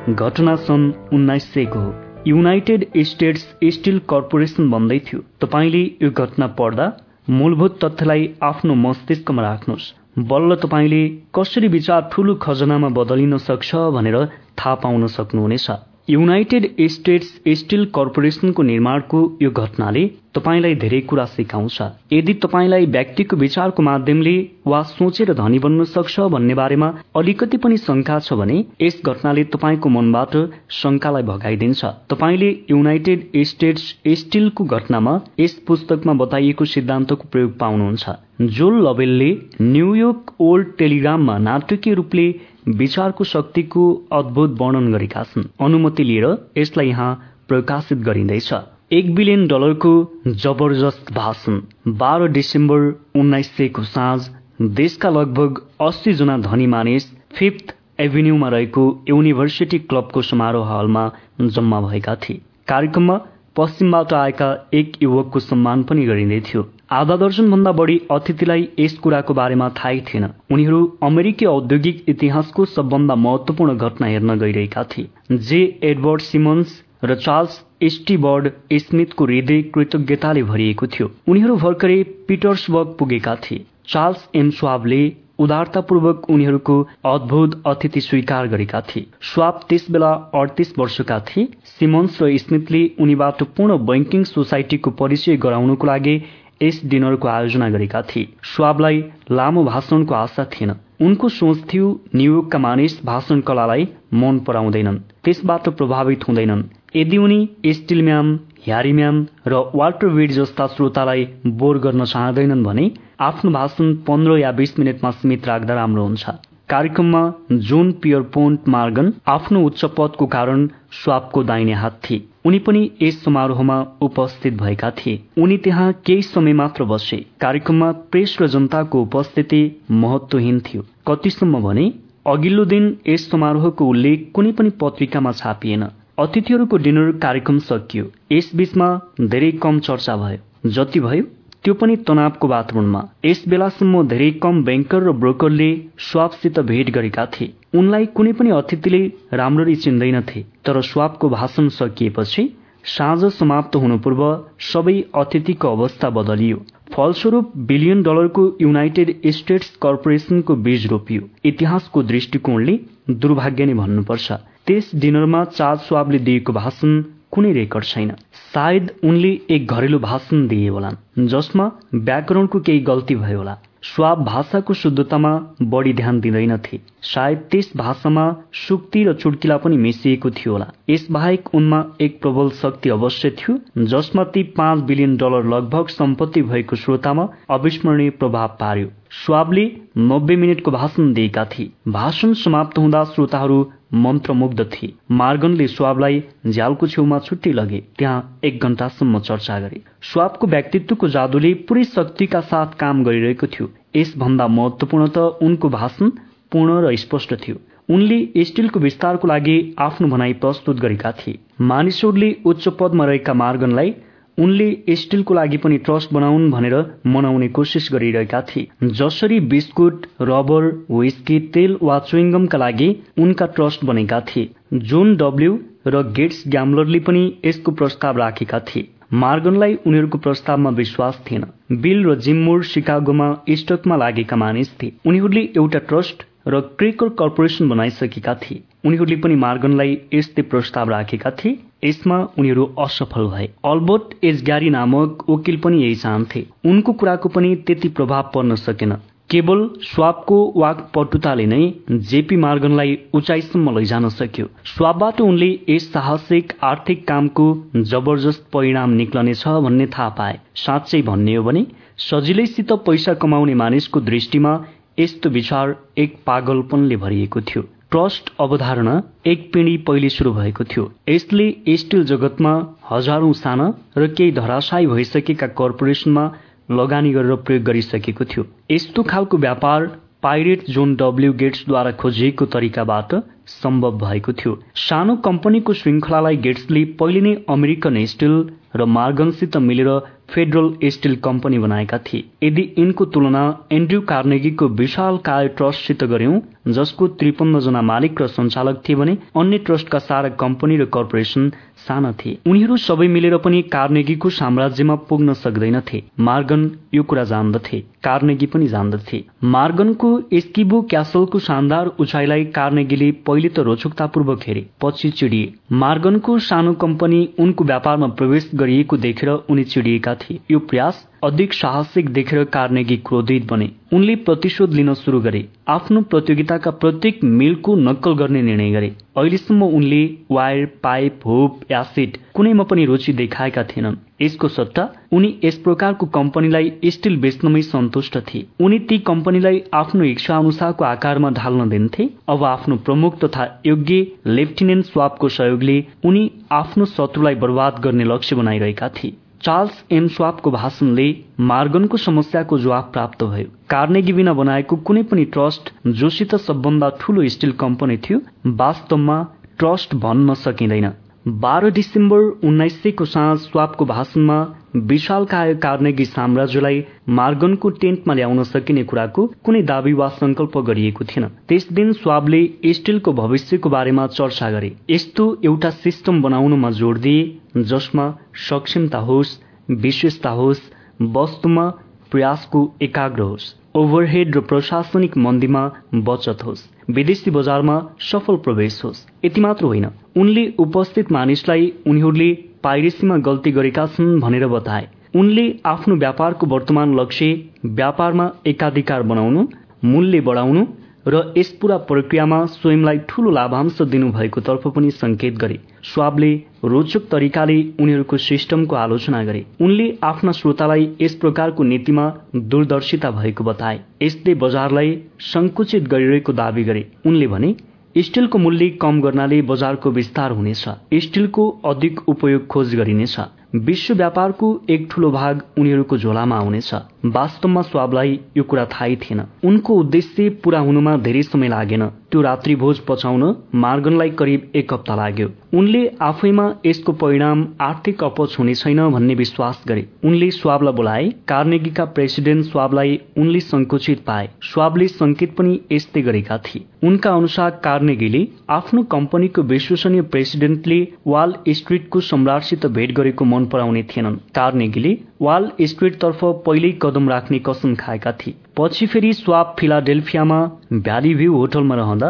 घटना 0.10 0.56
सन् 0.68 0.92
उन्नाइस 1.14 1.54
सयको 1.54 1.84
युनाइटेड 2.28 2.86
स्टेट्स 3.04 3.46
स्टिल 3.74 4.00
कर्पोरेसन 4.10 4.70
भन्दै 4.72 5.00
थियो। 5.00 5.20
तपाईँले 5.42 5.84
यो 6.02 6.10
घटना 6.12 6.48
पढ्दा 6.60 6.86
मूलभूत 7.30 7.80
तथ्यलाई 7.84 8.30
आफ्नो 8.44 8.76
मस्तिष्कमा 8.76 9.42
राख्नुहोस्। 9.42 9.94
बल्ल 10.16 10.56
तपाईँले 10.56 11.02
कसरी 11.36 11.68
विचार 11.68 12.10
ठूलो 12.14 12.36
खजनामा 12.36 12.90
बदलिन 12.90 13.38
सक्छ 13.38 13.76
भनेर 13.96 14.18
थाहा 14.58 14.76
पाउन 14.76 15.08
सक्नुहुनेछ? 15.08 15.70
युनाइटेड 16.10 16.66
स्टेट्स 16.92 17.28
स्टिल 17.58 17.84
कर्पोरेसनको 17.96 18.64
निर्माणको 18.64 19.20
यो 19.42 19.50
घटनाले 19.52 20.06
तपाईँलाई 20.36 20.76
धेरै 20.82 21.00
कुरा 21.10 21.26
सिकाउँछ। 21.26 21.82
यदि 22.14 22.34
तपाईँलाई 22.44 22.86
व्यक्तिको 22.96 23.36
विचारको 23.36 23.84
माध्यमले 23.84 24.34
वा 24.66 24.82
सोचेर 24.90 25.34
धनी 25.34 25.60
बन्न 25.60 25.84
सक्छ 25.86 26.20
भन्ने 26.34 26.54
बारेमा 26.56 26.90
अलिकति 27.22 27.58
पनि 27.58 27.78
शंका 27.80 28.18
छ 28.20 28.34
भने 28.42 28.58
यस 28.82 29.02
घटनाले 29.06 29.44
तपाईँको 29.54 29.90
मनबाट 29.90 30.34
शंकालाई 30.80 31.24
भगाइदिन्छ। 31.30 31.86
तपाईँले 32.10 32.50
युनाइटेड 32.72 33.30
स्टेट्स 33.52 33.94
स्टिलको 34.20 34.64
घटनामा 34.66 35.14
यस 35.40 35.54
पुस्तकमा 35.68 36.14
बताइएको 36.26 36.66
सिद्धान्तको 36.74 37.30
प्रयोग 37.32 37.58
पाउनुहुन्छ। 37.60 38.18
जोल 38.58 38.76
लबेलले 38.88 39.32
न्युयोर्क 39.62 40.32
ओल्ड 40.42 40.68
टेलिग्राममा 40.78 41.38
नाटकीय 41.46 41.94
रूपले 41.94 42.28
विचारको 42.70 43.24
शक्तिको 43.24 43.84
अद्भुत 44.12 44.58
वर्णन 44.60 44.92
गरेका 44.94 45.24
छन्। 45.24 45.44
अनुमति 45.62 46.04
लिएर 46.04 46.26
यसलाई 46.58 46.88
यहाँ 46.88 47.14
प्रकाशित 47.48 47.98
गरिँदैछ। 47.98 48.54
एक 48.92 49.14
बिलियन 49.16 49.48
डलरको 49.48 49.94
जबरजस्त 50.28 51.12
भाषण। 51.14 51.62
बाह्र 51.88 52.28
डिसेम्बर 52.28 52.80
उन्नाइस 53.16 53.52
सयको 53.58 53.84
साँझ 53.84 54.30
देशका 54.62 55.10
लगभग 55.10 55.62
अस्सी 55.82 56.14
जना 56.14 56.38
धनी 56.38 56.68
मानिस 56.68 57.12
फिफ्थ 57.34 57.76
एभिन्यूमा 58.00 58.50
रहेको 58.50 58.84
युनिभर्सिटी 59.10 59.80
क्लबको 59.80 60.22
समारोह 60.22 60.72
हलमा 60.74 61.12
जम्मा 61.42 61.82
भएका 61.82 62.16
थिए। 62.16 62.42
कार्यक्रममा 62.68 63.20
पश्चिमबाट 63.60 64.14
आएका 64.14 64.50
एक 64.74 64.92
युवकको 65.04 65.40
सम्मान 65.42 65.82
पनि 65.84 66.06
गरिँदै 66.06 66.40
थियो। 66.42 66.62
आधा 66.92 67.16
दर्जन 67.18 67.50
भन्दा 67.52 67.72
बढी 67.80 67.98
अतिथिलाई 68.12 68.68
यस 68.80 68.98
कुराको 68.98 69.34
बारेमा 69.34 69.68
थाहै 69.78 70.00
थिएन। 70.08 70.28
उनीहरू 70.52 70.80
अमेरिकी 71.04 71.46
औद्योगिक 71.46 72.04
इतिहासको 72.10 72.66
सबभन्दा 72.68 73.16
महत्वपूर्ण 73.24 73.76
घटना 73.78 74.08
हेर्न 74.08 74.38
गइरहेका 74.40 74.84
थिए 74.92 75.38
जे 75.48 75.60
एडवर्ड 75.84 76.22
सिमन्स 76.24 76.82
र 77.04 77.16
चार्ल्स 77.18 77.60
एस्टीबर्ड 77.84 78.50
स्मिथको 78.80 79.26
हृदय 79.26 79.62
कृतज्ञताले 79.76 80.44
भरिएको 80.44 80.88
थियो। 80.88 81.12
उनीहरू 81.28 81.56
भर्खरै 81.58 82.04
पिटर्सबर्ग 82.28 82.96
पुगेका 83.00 83.36
थिए। 83.44 83.66
चार्ल्स 83.88 84.28
एम 84.36 84.50
स्वाबले 84.58 85.02
उदारतापूर्वक 85.40 86.30
उनीहरूको 86.30 86.76
अद्भुत 87.06 87.62
अतिथि 87.66 88.02
स्वीकार 88.02 88.48
गरेका 88.48 88.82
थिए। 88.82 89.06
स्वाब 89.22 89.60
त्यस 89.70 89.86
बेला 89.92 90.12
अडतिस 90.36 90.74
वर्षका 90.80 91.20
थिए। 91.20 91.48
सिमन्स 91.80 92.22
र 92.22 92.38
स्मिथले 92.38 92.82
उनीबाट 93.00 93.44
पूर्ण 93.56 93.78
बैंकिङ 93.86 94.24
सोसाइटीको 94.24 94.92
परिचय 94.92 95.38
गराउनको 95.38 95.88
लागि 95.88 96.16
यस 96.64 96.82
डिनरको 96.86 97.28
आयोजना 97.28 97.70
गरेका 97.70 98.02
थिए। 98.02 98.30
स्वाबलाई 98.44 99.04
लामो 99.32 99.64
भाषणको 99.64 100.14
आशा 100.16 100.46
थिएन। 100.54 100.74
उनको 101.02 101.30
सोच 101.30 101.64
थियो 101.74 101.88
न्युयोर्कका 102.16 102.60
मानिस 102.60 103.00
भाषण 103.06 103.40
कलालाई 103.42 103.88
मन 104.14 104.40
पराउँदैनन्। 104.48 104.98
त्यसबाट 105.24 105.70
प्रभावित 105.70 106.28
हुँदैनन्। 106.28 106.64
यदि 106.96 107.18
उनी 107.18 107.40
स्टिल 107.68 108.02
म्याम 108.04 108.40
ह्यारी 108.66 108.92
म्याम 108.94 109.26
र 109.48 109.54
वाल्टर 109.76 110.08
विड 110.08 110.32
जस्ता 110.32 110.68
श्रोतालाई 110.68 111.28
बोर 111.48 111.78
गर्न 111.80 112.06
चाहँदैनन् 112.06 112.64
भने 112.64 112.92
आफ्नो 113.22 113.52
भाषण 113.52 113.94
पन्ध्र 114.08 114.38
या 114.38 114.52
बीस 114.52 114.74
मिनटमा 114.80 115.10
सीमित 115.12 115.48
राख्दा 115.48 115.74
राम्रो 115.76 116.04
हुन्छ। 116.04 116.30
कार्यक्रममा 116.70 117.22
जोन 117.52 117.92
पियर 117.92 118.22
पोन्ट 118.34 118.68
मार्गन 118.68 119.12
आफ्नो 119.28 119.62
उच्च 119.62 119.84
पदको 119.98 120.26
कारण 120.26 120.68
स्वापको 120.92 121.44
दाहिने 121.44 121.74
हात 121.74 122.00
थिए। 122.04 122.22
उनी 122.46 122.60
पनि 122.60 122.84
यस 123.02 123.24
समारोहमा 123.24 123.80
उपस्थित 124.02 124.54
भएका 124.54 124.92
थिए। 124.92 125.20
उनी 125.38 125.58
त्यहाँ 125.58 125.92
केही 126.06 126.22
समय 126.22 126.54
मात्र 126.54 126.84
बसे। 126.84 127.18
कार्यक्रममा 127.42 127.92
प्रेस 128.12 128.38
र 128.42 128.48
जनताको 128.48 129.02
उपस्थिति 129.02 129.62
महत्वहीन 129.92 130.60
थियो। 130.60 130.84
कतिसम्म 131.08 131.60
भने 131.60 131.92
अघिल्लो 132.28 132.66
दिन 132.66 132.86
यस 133.08 133.30
समारोहको 133.32 133.86
उल्लेख 133.86 134.32
कुनै 134.36 134.52
पनि 134.52 134.70
पत्रिकामा 134.82 135.32
छापिएन। 135.32 135.84
अतिथिहरूको 136.20 136.78
डिनर 136.78 137.12
कार्यक्रम 137.18 137.60
सकियो। 137.68 138.06
यस 138.32 138.52
बीचमा 138.56 138.88
धेरै 139.22 139.52
कम 139.66 139.80
चर्चा 139.80 140.16
भयो। 140.16 140.72
जति 140.72 141.00
भयो 141.00 141.24
त्यो 141.64 141.74
पनि 141.74 141.96
तनावको 142.08 142.48
वातावरणमा। 142.48 143.02
यस 143.26 143.44
बेलासम्म 143.50 144.04
धेरै 144.08 144.30
कम 144.44 144.64
ब्याङ्कर 144.64 145.02
र 145.04 145.12
ब्रोकरले 145.24 145.70
स्वापसित 146.02 146.60
भेट 146.70 146.90
गरेका 146.92 147.26
थिए। 147.34 147.54
उनलाई 147.80 148.06
कुनै 148.16 148.32
पनि 148.40 148.50
अतिथिले 148.58 149.02
राम्ररी 149.34 149.76
चिन्दैनथे 149.84 150.44
तर 150.66 150.82
स्वापको 150.90 151.30
भाषण 151.30 151.68
सकिएपछि 151.78 152.44
साँझ 152.88 153.32
समाप्त 153.34 153.76
हुनु 153.76 153.98
पूर्व 154.00 154.22
सबै 154.66 154.96
अतिथिको 155.16 155.68
अवस्था 155.70 156.10
बदलियो। 156.18 156.58
फलस्वरूप 156.94 157.52
बिलियन 157.70 158.04
डलरको 158.04 158.44
युनाइटेड 158.62 159.10
स्टेट्स 159.32 159.76
कर्पोरेसनको 159.84 160.56
बीज 160.66 160.88
रोपियो। 160.88 161.22
इतिहासको 161.46 162.04
दृष्टिकोणले 162.12 162.76
दुर्भाग्य 163.22 163.66
नै 163.66 163.74
भन्नुपर्छ 163.82 164.32
त्यस 164.68 164.92
डिनरमा 164.96 165.44
चार्ज 165.52 165.80
स्वाबले 165.82 166.20
दिएको 166.28 166.54
भाषण 166.54 167.02
कुनै 167.32 167.52
रेकर्ड 167.54 167.86
छैन। 167.86 168.12
सायद 168.54 168.92
उनले 169.04 169.30
एक 169.50 169.68
घरेलु 169.68 170.00
भाषण 170.00 170.48
दिए 170.48 170.70
होलान् 170.70 171.28
जसमा 171.28 171.72
व्याकरणको 171.94 172.60
केही 172.60 172.80
गल्ती 172.84 173.16
भयो 173.16 173.38
होला। 173.38 173.58
स्वाब 173.84 174.24
भाषाको 174.26 174.74
शुद्धतामा 174.74 175.30
बढी 175.74 175.94
ध्यान 175.94 176.20
दिँदैनथे 176.20 176.80
सायद 177.04 177.44
त्यस 177.52 177.72
भाषामा 177.78 178.26
सुक्ति 178.62 179.04
र 179.04 179.14
चुड्किला 179.14 179.58
पनि 179.58 179.78
मिसिएको 179.78 180.30
थियो 180.32 180.54
होला। 180.54 180.68
यसबाहेक 180.90 181.54
उनमा 181.56 181.84
एक 182.02 182.20
प्रबल 182.22 182.50
शक्ति 182.62 182.90
अवश्य 182.90 183.30
थियो 183.40 183.86
जसमा 183.86 184.24
ती 184.34 184.44
पाँच 184.58 184.84
बिलियन 184.84 185.16
डलर 185.18 185.48
लगभग 185.56 185.88
सम्पत्ति 185.90 186.42
भएको 186.42 186.76
श्रोतामा 186.76 187.28
अविस्मरणीय 187.50 188.10
प्रभाव 188.20 188.58
पार्यो। 188.60 188.88
स्वाबले 189.26 189.66
नब्बे 189.98 190.36
मिनटको 190.36 190.72
भाषण 190.72 191.14
दिएका 191.14 191.46
थिए। 191.46 191.72
भाषण 191.92 192.34
समाप्त 192.44 192.78
हुँदा 192.78 193.04
श्रोताहरू 193.06 193.64
मन्त्रमुग्ध 193.94 194.64
थिए। 194.64 194.94
मार्गनले 195.12 195.68
स्वाबलाई 195.68 196.24
झ्यालको 196.48 196.88
छेउमा 196.88 197.20
छुट्टी 197.20 197.52
लगे। 197.54 197.84
त्यहाँ 197.98 198.40
एक 198.44 198.64
घण्टासम्म 198.64 199.20
चर्चा 199.20 199.60
गरे। 199.60 199.82
स्वाबको 200.04 200.48
व्यक्तित्वको 200.48 201.08
जादुले 201.08 201.54
पुरै 201.54 201.84
शक्तिका 201.84 202.42
साथ 202.42 202.78
काम 202.80 203.04
गरिरहेको 203.04 203.48
थियो। 203.48 203.70
यसभन्दा 203.96 204.48
महत्वपूर्ण 204.48 205.08
त 205.08 205.18
उनको 205.18 205.70
भाषण 205.70 206.10
पूर्ण 206.52 206.82
र 206.82 206.96
स्पष्ट 206.96 207.34
थियो। 207.34 207.56
उनले 207.90 208.44
स्टिलको 208.44 208.80
विस्तारको 208.80 209.28
लागि 209.28 209.76
आफ्नो 209.80 210.08
भनाई 210.08 210.34
प्रस्तुत 210.34 210.80
गरेका 210.80 211.12
थिए। 211.12 211.40
मानिसहरूले 211.62 212.36
उच्च 212.46 212.68
पदमा 212.68 213.06
रहेका 213.06 213.34
मार्गनलाई 213.34 213.94
उनले 214.40 214.96
स्टिलको 214.96 215.34
लागि 215.34 215.58
पनि 215.58 215.78
ट्रस्ट 215.78 216.14
बनाउन् 216.14 216.50
भनेर 216.52 216.76
मनाउने 217.06 217.48
कोसिस 217.48 217.90
गरिरहेका 217.94 218.42
थिए। 218.42 218.90
जसरी 219.00 219.40
बिस्कुट 219.54 220.06
रबर 220.22 220.68
विस्की 220.92 221.40
तेल 221.54 221.78
वा 221.82 222.00
चुइङ्गमका 222.10 222.58
लागि 222.58 222.90
उनका 223.18 223.46
ट्रस्ट 223.58 223.86
बनेका 223.86 224.20
थिए। 224.30 224.50
जोन 224.74 225.16
डब्ल्यू 225.16 225.60
र 225.88 226.04
गेट्स 226.16 226.44
ग्याम्लरले 226.48 227.00
पनि 227.00 227.24
यसको 227.46 227.72
प्रस्ताव 227.72 228.18
राखेका 228.18 228.60
थिए। 228.70 228.88
मार्गनलाई 229.14 229.78
उनीहरूको 229.88 230.18
प्रस्तावमा 230.18 230.70
विश्वास 230.70 231.22
थिएन। 231.28 231.46
बिल 231.72 232.04
र 232.06 232.16
जिम्मोर 232.16 232.64
सिकागोमा 232.64 233.30
स्टकमा 233.52 233.96
लागेका 233.96 234.36
मानिस 234.36 234.70
थिए। 234.80 234.94
उनीहरूले 235.06 235.42
एउटा 235.58 235.80
ट्रस्ट 235.90 236.24
र 236.48 236.60
क्रेकर 236.80 237.10
कर्पोरेसन 237.20 237.70
बनाइसकेका 237.70 238.34
थिए। 238.44 238.62
उनीहरूले 238.86 239.16
पनि 239.16 239.36
मार्गनलाई 239.36 239.98
यस्तै 240.14 240.42
प्रस्ताव 240.42 240.90
राखेका 240.90 241.32
थिए। 241.32 241.58
यसमा 241.84 242.18
उनीहरू 242.40 242.66
असफल 242.80 243.28
भए। 243.28 243.50
अल्बर्ट 243.66 244.26
एजग्यारी 244.26 244.70
नामक 244.70 245.24
वकिल 245.30 245.58
पनि 245.60 245.84
यही 245.84 245.96
चाहन्थे 245.98 246.46
उनको 246.66 246.94
कुराको 246.94 247.30
पनि 247.30 247.56
त्यति 247.68 247.90
प्रभाव 247.90 248.32
पर्न 248.34 248.56
सकेन। 248.58 248.94
केवल 249.30 249.60
स्वापको 249.84 250.38
वाक 250.56 250.80
पटुताले 250.96 251.46
नै 251.46 251.62
जेपी 252.10 252.36
मार्गनलाई 252.38 252.98
उचाइसम्म 253.14 253.78
लैजान 253.78 254.10
सक्यो। 254.10 254.46
स्वापबाट 254.68 255.22
उनले 255.22 255.50
यस 255.70 255.92
साहसिक 255.94 256.54
आर्थिक 256.64 257.08
कामको 257.08 257.46
जबरजस्त 257.92 258.50
परिणाम 258.54 258.90
निक्लनेछ 258.94 259.48
भन्ने 259.48 259.88
थाहा 259.88 260.10
पाए। 260.18 260.40
साँच्चै 260.58 261.02
भन्ने 261.02 261.36
हो 261.36 261.44
भने 261.44 261.66
सजिलैसित 262.00 262.72
पैसा 262.86 263.14
कमाउने 263.22 263.54
मानिसको 263.56 264.00
दृष्टिमा 264.02 264.60
यस्तो 265.00 265.30
विचार 265.30 265.76
एक 265.98 266.16
पागलपनले 266.26 266.96
भरिएको 266.98 267.42
थियो। 267.42 267.64
ट्रस्ट 267.92 268.30
अवधारणा 268.40 268.92
एक 269.28 269.50
पिँढी 269.54 269.76
पहिले 269.78 270.10
शुरू 270.10 270.32
भएको 270.34 270.64
थियो। 270.64 270.84
यसले 271.10 271.78
स्टिल 271.78 272.04
जगतमा 272.06 272.52
हजारौं 272.90 273.32
साना 273.34 273.68
र 273.98 274.08
केही 274.18 274.32
धराशायी 274.32 274.88
भइसकेका 274.88 275.48
कर्पोरेसनमा 275.60 276.26
लगानी 276.72 277.14
गरेर 277.14 277.36
प्रयोग 277.48 277.64
गरिसकेको 277.64 278.26
थियो। 278.26 278.46
यस्तो 278.72 279.04
खालको 279.04 279.38
व्यापार 279.38 279.88
पाइरेट 280.24 280.70
जोन 280.70 280.96
डब्ल्यू 280.96 281.34
गेट्सद्वारा 281.42 281.92
खोजिएको 281.98 282.46
तरिकाबाट 282.54 283.16
सम्भव 283.50 283.98
भएको 283.98 284.34
थियो। 284.34 284.56
सानो 284.78 285.16
कम्पनीको 285.26 285.74
श्रृङ्खलालाई 285.74 286.38
गेट्सले 286.46 286.86
पहिले 287.00 287.22
नै 287.22 287.36
अमेरिकन 287.50 288.06
स्टिल 288.06 288.36
र 288.76 288.86
मार्गनसित 288.86 289.58
मिलेर 289.60 289.90
फेडरल 290.30 290.68
स्टिल 290.94 291.16
कम्पनी 291.26 291.60
बनाएका 291.60 291.98
थिए। 292.08 292.24
यदि 292.44 292.64
यिनको 292.78 293.06
तुलना 293.14 293.44
एन्ड्रयू 293.72 294.02
कार्नेगीको 294.12 294.68
विशाल 294.78 295.18
काय 295.26 295.48
ट्रस्टसित 295.58 296.04
गर्यौं 296.12 296.40
जसको 296.66 297.08
त्रिपन्न 297.08 297.60
जना 297.60 297.82
मालिक 297.82 298.22
र 298.22 298.28
सञ्चालक 298.28 298.82
थिए 298.90 298.96
भने 298.96 299.18
अन्य 299.38 299.58
ट्रस्टका 299.58 300.00
सारा 300.00 300.30
कम्पनी 300.40 300.78
र 300.78 300.86
कर्पोरेसन 300.86 301.50
साना 301.88 302.12
थिए। 302.12 302.38
उनीहरू 302.48 302.78
सबै 302.78 303.08
मिलेर 303.08 303.38
पनि 303.38 303.62
कार्नेगीको 303.72 304.30
साम्राज्यमा 304.30 304.96
पुग्न 305.10 305.34
सक्दैनथे। 305.34 306.04
मार्गन 306.20 306.70
यो 306.94 307.04
कुरा 307.04 307.24
जान्दथे। 307.24 307.80
कार्नेगी 308.04 308.46
पनि 308.46 308.68
जान्दथे। 308.68 309.24
मार्गनको 309.44 310.10
एस्किबो 310.34 310.82
क्यासलको 310.82 311.40
शानदार 311.40 311.88
उचाइलाई 312.00 312.46
कार्नेगीले 312.56 313.12
पहिले 313.28 313.50
त 313.50 313.60
रोचकतापूर्वक 313.60 314.44
हेरे 314.48 314.66
पछि 314.82 315.10
चिडिए। 315.12 315.54
मार्गनको 315.72 316.38
सानो 316.40 316.74
कम्पनी 316.74 317.22
उनको 317.40 317.64
व्यापारमा 317.64 318.08
प्रवेश 318.20 318.50
गरिएको 318.56 318.98
देखेर 318.98 319.30
उनी 319.30 319.64
चिडिएका 319.64 320.16
थिए। 320.16 320.40
यो 320.52 320.60
प्रयास 320.60 321.06
अधिक 321.24 321.54
साहसिक 321.54 322.10
देखेर 322.10 322.44
कार्नेगी 322.46 322.96
क्रोधित 322.98 323.48
बने। 323.48 323.70
उनले 323.94 324.16
प्रतिशोध 324.18 324.74
लिन 324.74 324.94
शुरू 324.94 325.20
गरे 325.22 325.46
आफ्नो 325.68 326.02
प्रतियोगिताका 326.04 326.72
प्रत्येक 326.74 327.24
मिलको 327.24 327.76
नक्कल 327.78 328.14
गर्ने 328.16 328.42
निर्णय 328.42 328.72
गरे 328.72 328.92
अहिलेसम्म 329.18 329.64
उनले 329.66 330.04
वायर 330.32 330.66
पाइप 330.84 331.26
होप 331.26 331.72
एसिड 331.72 332.18
कुनैमा 332.36 332.64
पनि 332.64 332.86
रुचि 332.86 333.14
देखाएका 333.14 333.64
थिएनन्। 333.66 333.96
यसको 334.22 334.48
सट्टा 334.48 334.88
उनी 335.14 335.36
यस 335.44 335.58
प्रकारको 335.58 336.06
कम्पनीलाई 336.16 336.72
स्टिल 336.88 337.18
बेच्नमै 337.18 337.62
सन्तुष्ट 337.64 338.18
थिए। 338.26 338.46
उनी 338.62 338.80
ती 338.80 338.98
कम्पनीलाई 339.06 339.62
आफ्नो 339.74 340.04
इच्छा 340.06 340.38
अनुसारको 340.38 340.86
आकारमा 340.86 341.30
ढाल्न 341.32 341.70
दिन्थे। 341.70 342.10
अब 342.30 342.44
आफ्नो 342.46 342.76
प्रमुख 342.86 343.24
तथा 343.24 343.48
योग्य 343.66 344.06
लेफ्टिनेन्ट 344.28 344.86
स्वापको 344.86 345.30
सहयोगले 345.30 345.84
उनी 346.06 346.30
आफ्नो 346.52 346.86
शत्रुलाई 346.88 347.36
बर्बाद 347.38 347.82
गर्ने 347.84 348.04
लक्ष्य 348.06 348.36
बनाइरहेका 348.36 348.90
थिए। 348.94 349.16
चार्ल्स 349.42 349.84
एम 349.92 350.08
स्वापको 350.08 350.52
भाषणले 350.52 351.06
मार्गनको 351.40 351.98
समस्याको 351.98 352.58
जवाब 352.60 352.90
प्राप्त 352.94 353.24
भयो। 353.24 353.48
कार्नेगी 353.70 354.14
बिना 354.14 354.34
बनाएको 354.34 354.76
कुनै 354.76 355.04
पनि 355.04 355.26
ट्रस्ट 355.26 355.72
जोसित 355.88 356.36
सबभन्दा 356.38 356.90
ठूलो 357.00 357.28
स्टिल 357.30 357.52
कम्पनी 357.60 357.98
थियो 357.98 358.20
वास्तवमा 358.56 359.22
ट्रस्ट 359.60 359.96
भन्न 359.96 360.34
सकिँदैन। 360.36 360.92
बाह्र 361.40 361.70
डिसेम्बर 361.72 362.20
उन्नाइस 362.44 362.82
सयको 362.84 363.06
साँझ 363.06 363.38
स्वापको 363.40 363.86
भाषणमा 363.86 364.38
विशालकाय 364.76 365.54
कार्नेगी 365.56 366.06
साम्राज्यलाई 366.06 366.84
मार्गनको 367.10 367.70
टेन्टमा 367.82 368.14
ल्याउन 368.14 368.44
सकिने 368.44 368.84
कुराको 368.84 369.26
कुनै 369.46 369.62
दावी 369.64 369.94
वा 369.94 370.08
संकल्प 370.10 370.58
गरिएको 370.68 371.06
थिएन। 371.06 371.28
त्यस 371.48 371.68
दिन 371.74 371.92
स्वाबले 371.94 372.42
स्टिलको 372.68 373.14
भविष्यको 373.14 373.70
बारेमा 373.70 374.08
चर्चा 374.10 374.52
गरे। 374.52 374.76
यस्तो 374.90 375.26
एउटा 375.46 375.70
सिस्टम 375.80 376.22
बनाउनमा 376.22 376.72
जोड़ 376.72 376.98
दिए 376.98 377.39
जसमा 377.58 378.06
सक्षमता 378.50 378.98
होस् 379.00 379.38
विशेषता 379.70 380.30
होस् 380.30 380.60
वस्तुमा 381.02 381.70
प्रयासको 382.12 382.60
एकाग्र 382.82 383.22
होस्। 383.22 383.54
ओभरहेड 383.76 384.36
र 384.36 384.40
प्रशासनिक 384.42 385.18
मन्दीमा 385.18 385.64
बचत 385.96 386.44
होस्। 386.46 386.68
विदेशी 386.90 387.32
बजारमा 387.32 387.76
सफल 388.02 388.36
प्रवेश 388.36 388.82
होस्। 388.84 389.06
यति 389.26 389.42
मात्र 389.42 389.66
होइन 389.66 389.88
उनले 390.18 390.54
उपस्थित 390.60 391.12
मानिसलाई 391.12 391.74
उनीहरूले 391.88 392.34
पाइरेसीमा 392.64 393.18
गल्ती 393.18 393.52
गरेका 393.52 393.86
छन् 393.88 394.20
भनेर 394.20 394.48
बताए। 394.48 394.88
उनले 395.16 395.46
आफ्नो 395.66 395.96
व्यापारको 395.96 396.48
वर्तमान 396.48 397.00
लक्ष्य 397.00 397.50
व्यापारमा 397.66 398.32
एकाधिकार 398.46 399.04
बनाउनु 399.04 399.48
मूल्य 399.84 400.22
बढाउनु 400.22 400.66
र 401.08 401.34
यस 401.38 401.50
पूरा 401.62 401.78
प्रक्रियामा 401.78 402.46
स्वयंलाई 402.46 402.98
ठूलो 403.10 403.32
लाभांश 403.32 403.82
दिनुभएको 403.82 404.42
तर्फ 404.42 404.68
पनि 404.68 404.92
संकेत 404.92 405.38
गरे। 405.38 405.60
स्वाबले 405.84 406.32
रोचक 406.64 407.00
तरिकाले 407.12 407.62
उनीहरूको 407.80 408.18
सिस्टमको 408.18 408.76
आलोचना 408.76 409.24
गरे। 409.24 409.46
उनले 409.62 409.98
आफ्ना 410.04 410.32
श्रोतालाई 410.32 410.90
यस 411.02 411.16
प्रकारको 411.16 411.64
नीतिमा 411.64 412.06
दूरदर्शिता 412.36 413.12
भएको 413.12 413.44
बताए। 413.44 413.80
यसले 414.02 414.36
बजारलाई 414.36 414.98
संकुचित 415.20 415.88
गरिरहेको 415.88 416.34
दावी 416.34 416.64
गरे। 416.64 416.86
उनले 417.06 417.28
भने 417.28 417.56
स्टिलको 417.98 418.38
मूल्य 418.38 418.70
कम 418.70 419.02
गर्नाले 419.02 419.42
बजारको 419.42 419.92
विस्तार 419.92 420.32
हुनेछ। 420.32 420.66
स्टिलको 420.94 421.50
अधिक 421.66 422.10
उपयोग 422.10 422.48
खोज 422.48 422.76
गरिनेछ। 422.76 423.20
विश्व 423.56 423.94
व्यापारको 423.94 424.48
एक 424.70 424.88
ठूलो 424.92 425.12
भाग 425.12 425.42
उनीहरूको 425.58 425.98
झोलामा 425.98 426.38
आउनेछ। 426.38 426.74
वास्तवमा 427.06 427.62
स्वाबलाई 427.62 428.20
यो 428.38 428.44
कुरा 428.44 428.66
थाहै 428.66 428.96
थिएन। 428.96 429.22
उनको 429.44 429.76
उद्देश्य 429.76 430.30
पूरा 430.30 430.60
हुनुमा 430.60 430.98
धेरै 430.98 431.22
समय 431.22 431.48
लागेन। 431.48 431.90
त्यो 432.12 432.22
रात्रि 432.22 432.56
भोज 432.56 432.80
पचाउन 432.80 433.24
मार्गनलाई 433.56 434.10
करिब 434.20 434.52
एक 434.56 434.74
हप्ता 434.74 434.96
लाग्यो। 434.96 435.28
उनले 435.54 435.82
आफैमा 436.02 436.46
यसको 436.66 436.92
परिणाम 436.94 437.46
आर्थिक 437.62 438.04
अपच 438.04 438.36
हुने 438.40 438.56
छैन 438.56 438.80
भन्ने 438.92 439.16
विश्वास 439.16 439.62
गरे। 439.68 439.86
उनले 440.06 440.30
स्वाबलाई 440.32 440.74
बोलाए 440.74 441.10
कार्नेगीका 441.28 441.86
प्रेसिडेन्ट 441.98 442.46
स्वाबलाई 442.46 443.00
उनले 443.18 443.40
संकुचित 443.40 444.04
पाए। 444.08 444.30
स्वाबले 444.44 444.88
संकेत 444.88 445.36
पनि 445.38 445.60
यस्तै 445.72 446.02
गरेका 446.02 446.38
थिए। 446.38 446.66
उनका 446.84 447.14
अनुसार 447.14 447.50
कार्नेगीले 447.64 448.26
आफ्नो 448.50 448.84
कम्पनीको 448.92 449.42
विश्वसनीय 449.44 450.02
प्रेसिडेन्टले 450.10 450.82
वाल 451.08 451.34
स्ट्रिटको 451.52 452.00
सम्राटसित 452.02 452.66
भेट 452.68 452.92
गरेको 452.92 453.26
मन 453.26 453.46
पराउने 453.46 453.84
थिएनन्। 453.86 454.16
कार्नेगीले 454.36 454.98
वाल 455.22 455.52
स्ट्रिटतर्फ 455.62 456.20
पहिल्यै 456.46 456.78
कदम 456.82 457.10
राख्ने 457.10 457.40
कसम 457.40 457.76
खाएका 457.76 458.12
थिए। 458.12 458.36
पछि 458.60 458.86
फेरि 458.86 459.12
स्वाप 459.14 459.56
फिलाडेल्फियामा 459.60 460.38
भ्याली 460.74 461.14
भ्यू 461.16 461.34
होटलमा 461.34 461.76
रहँदा 461.76 462.08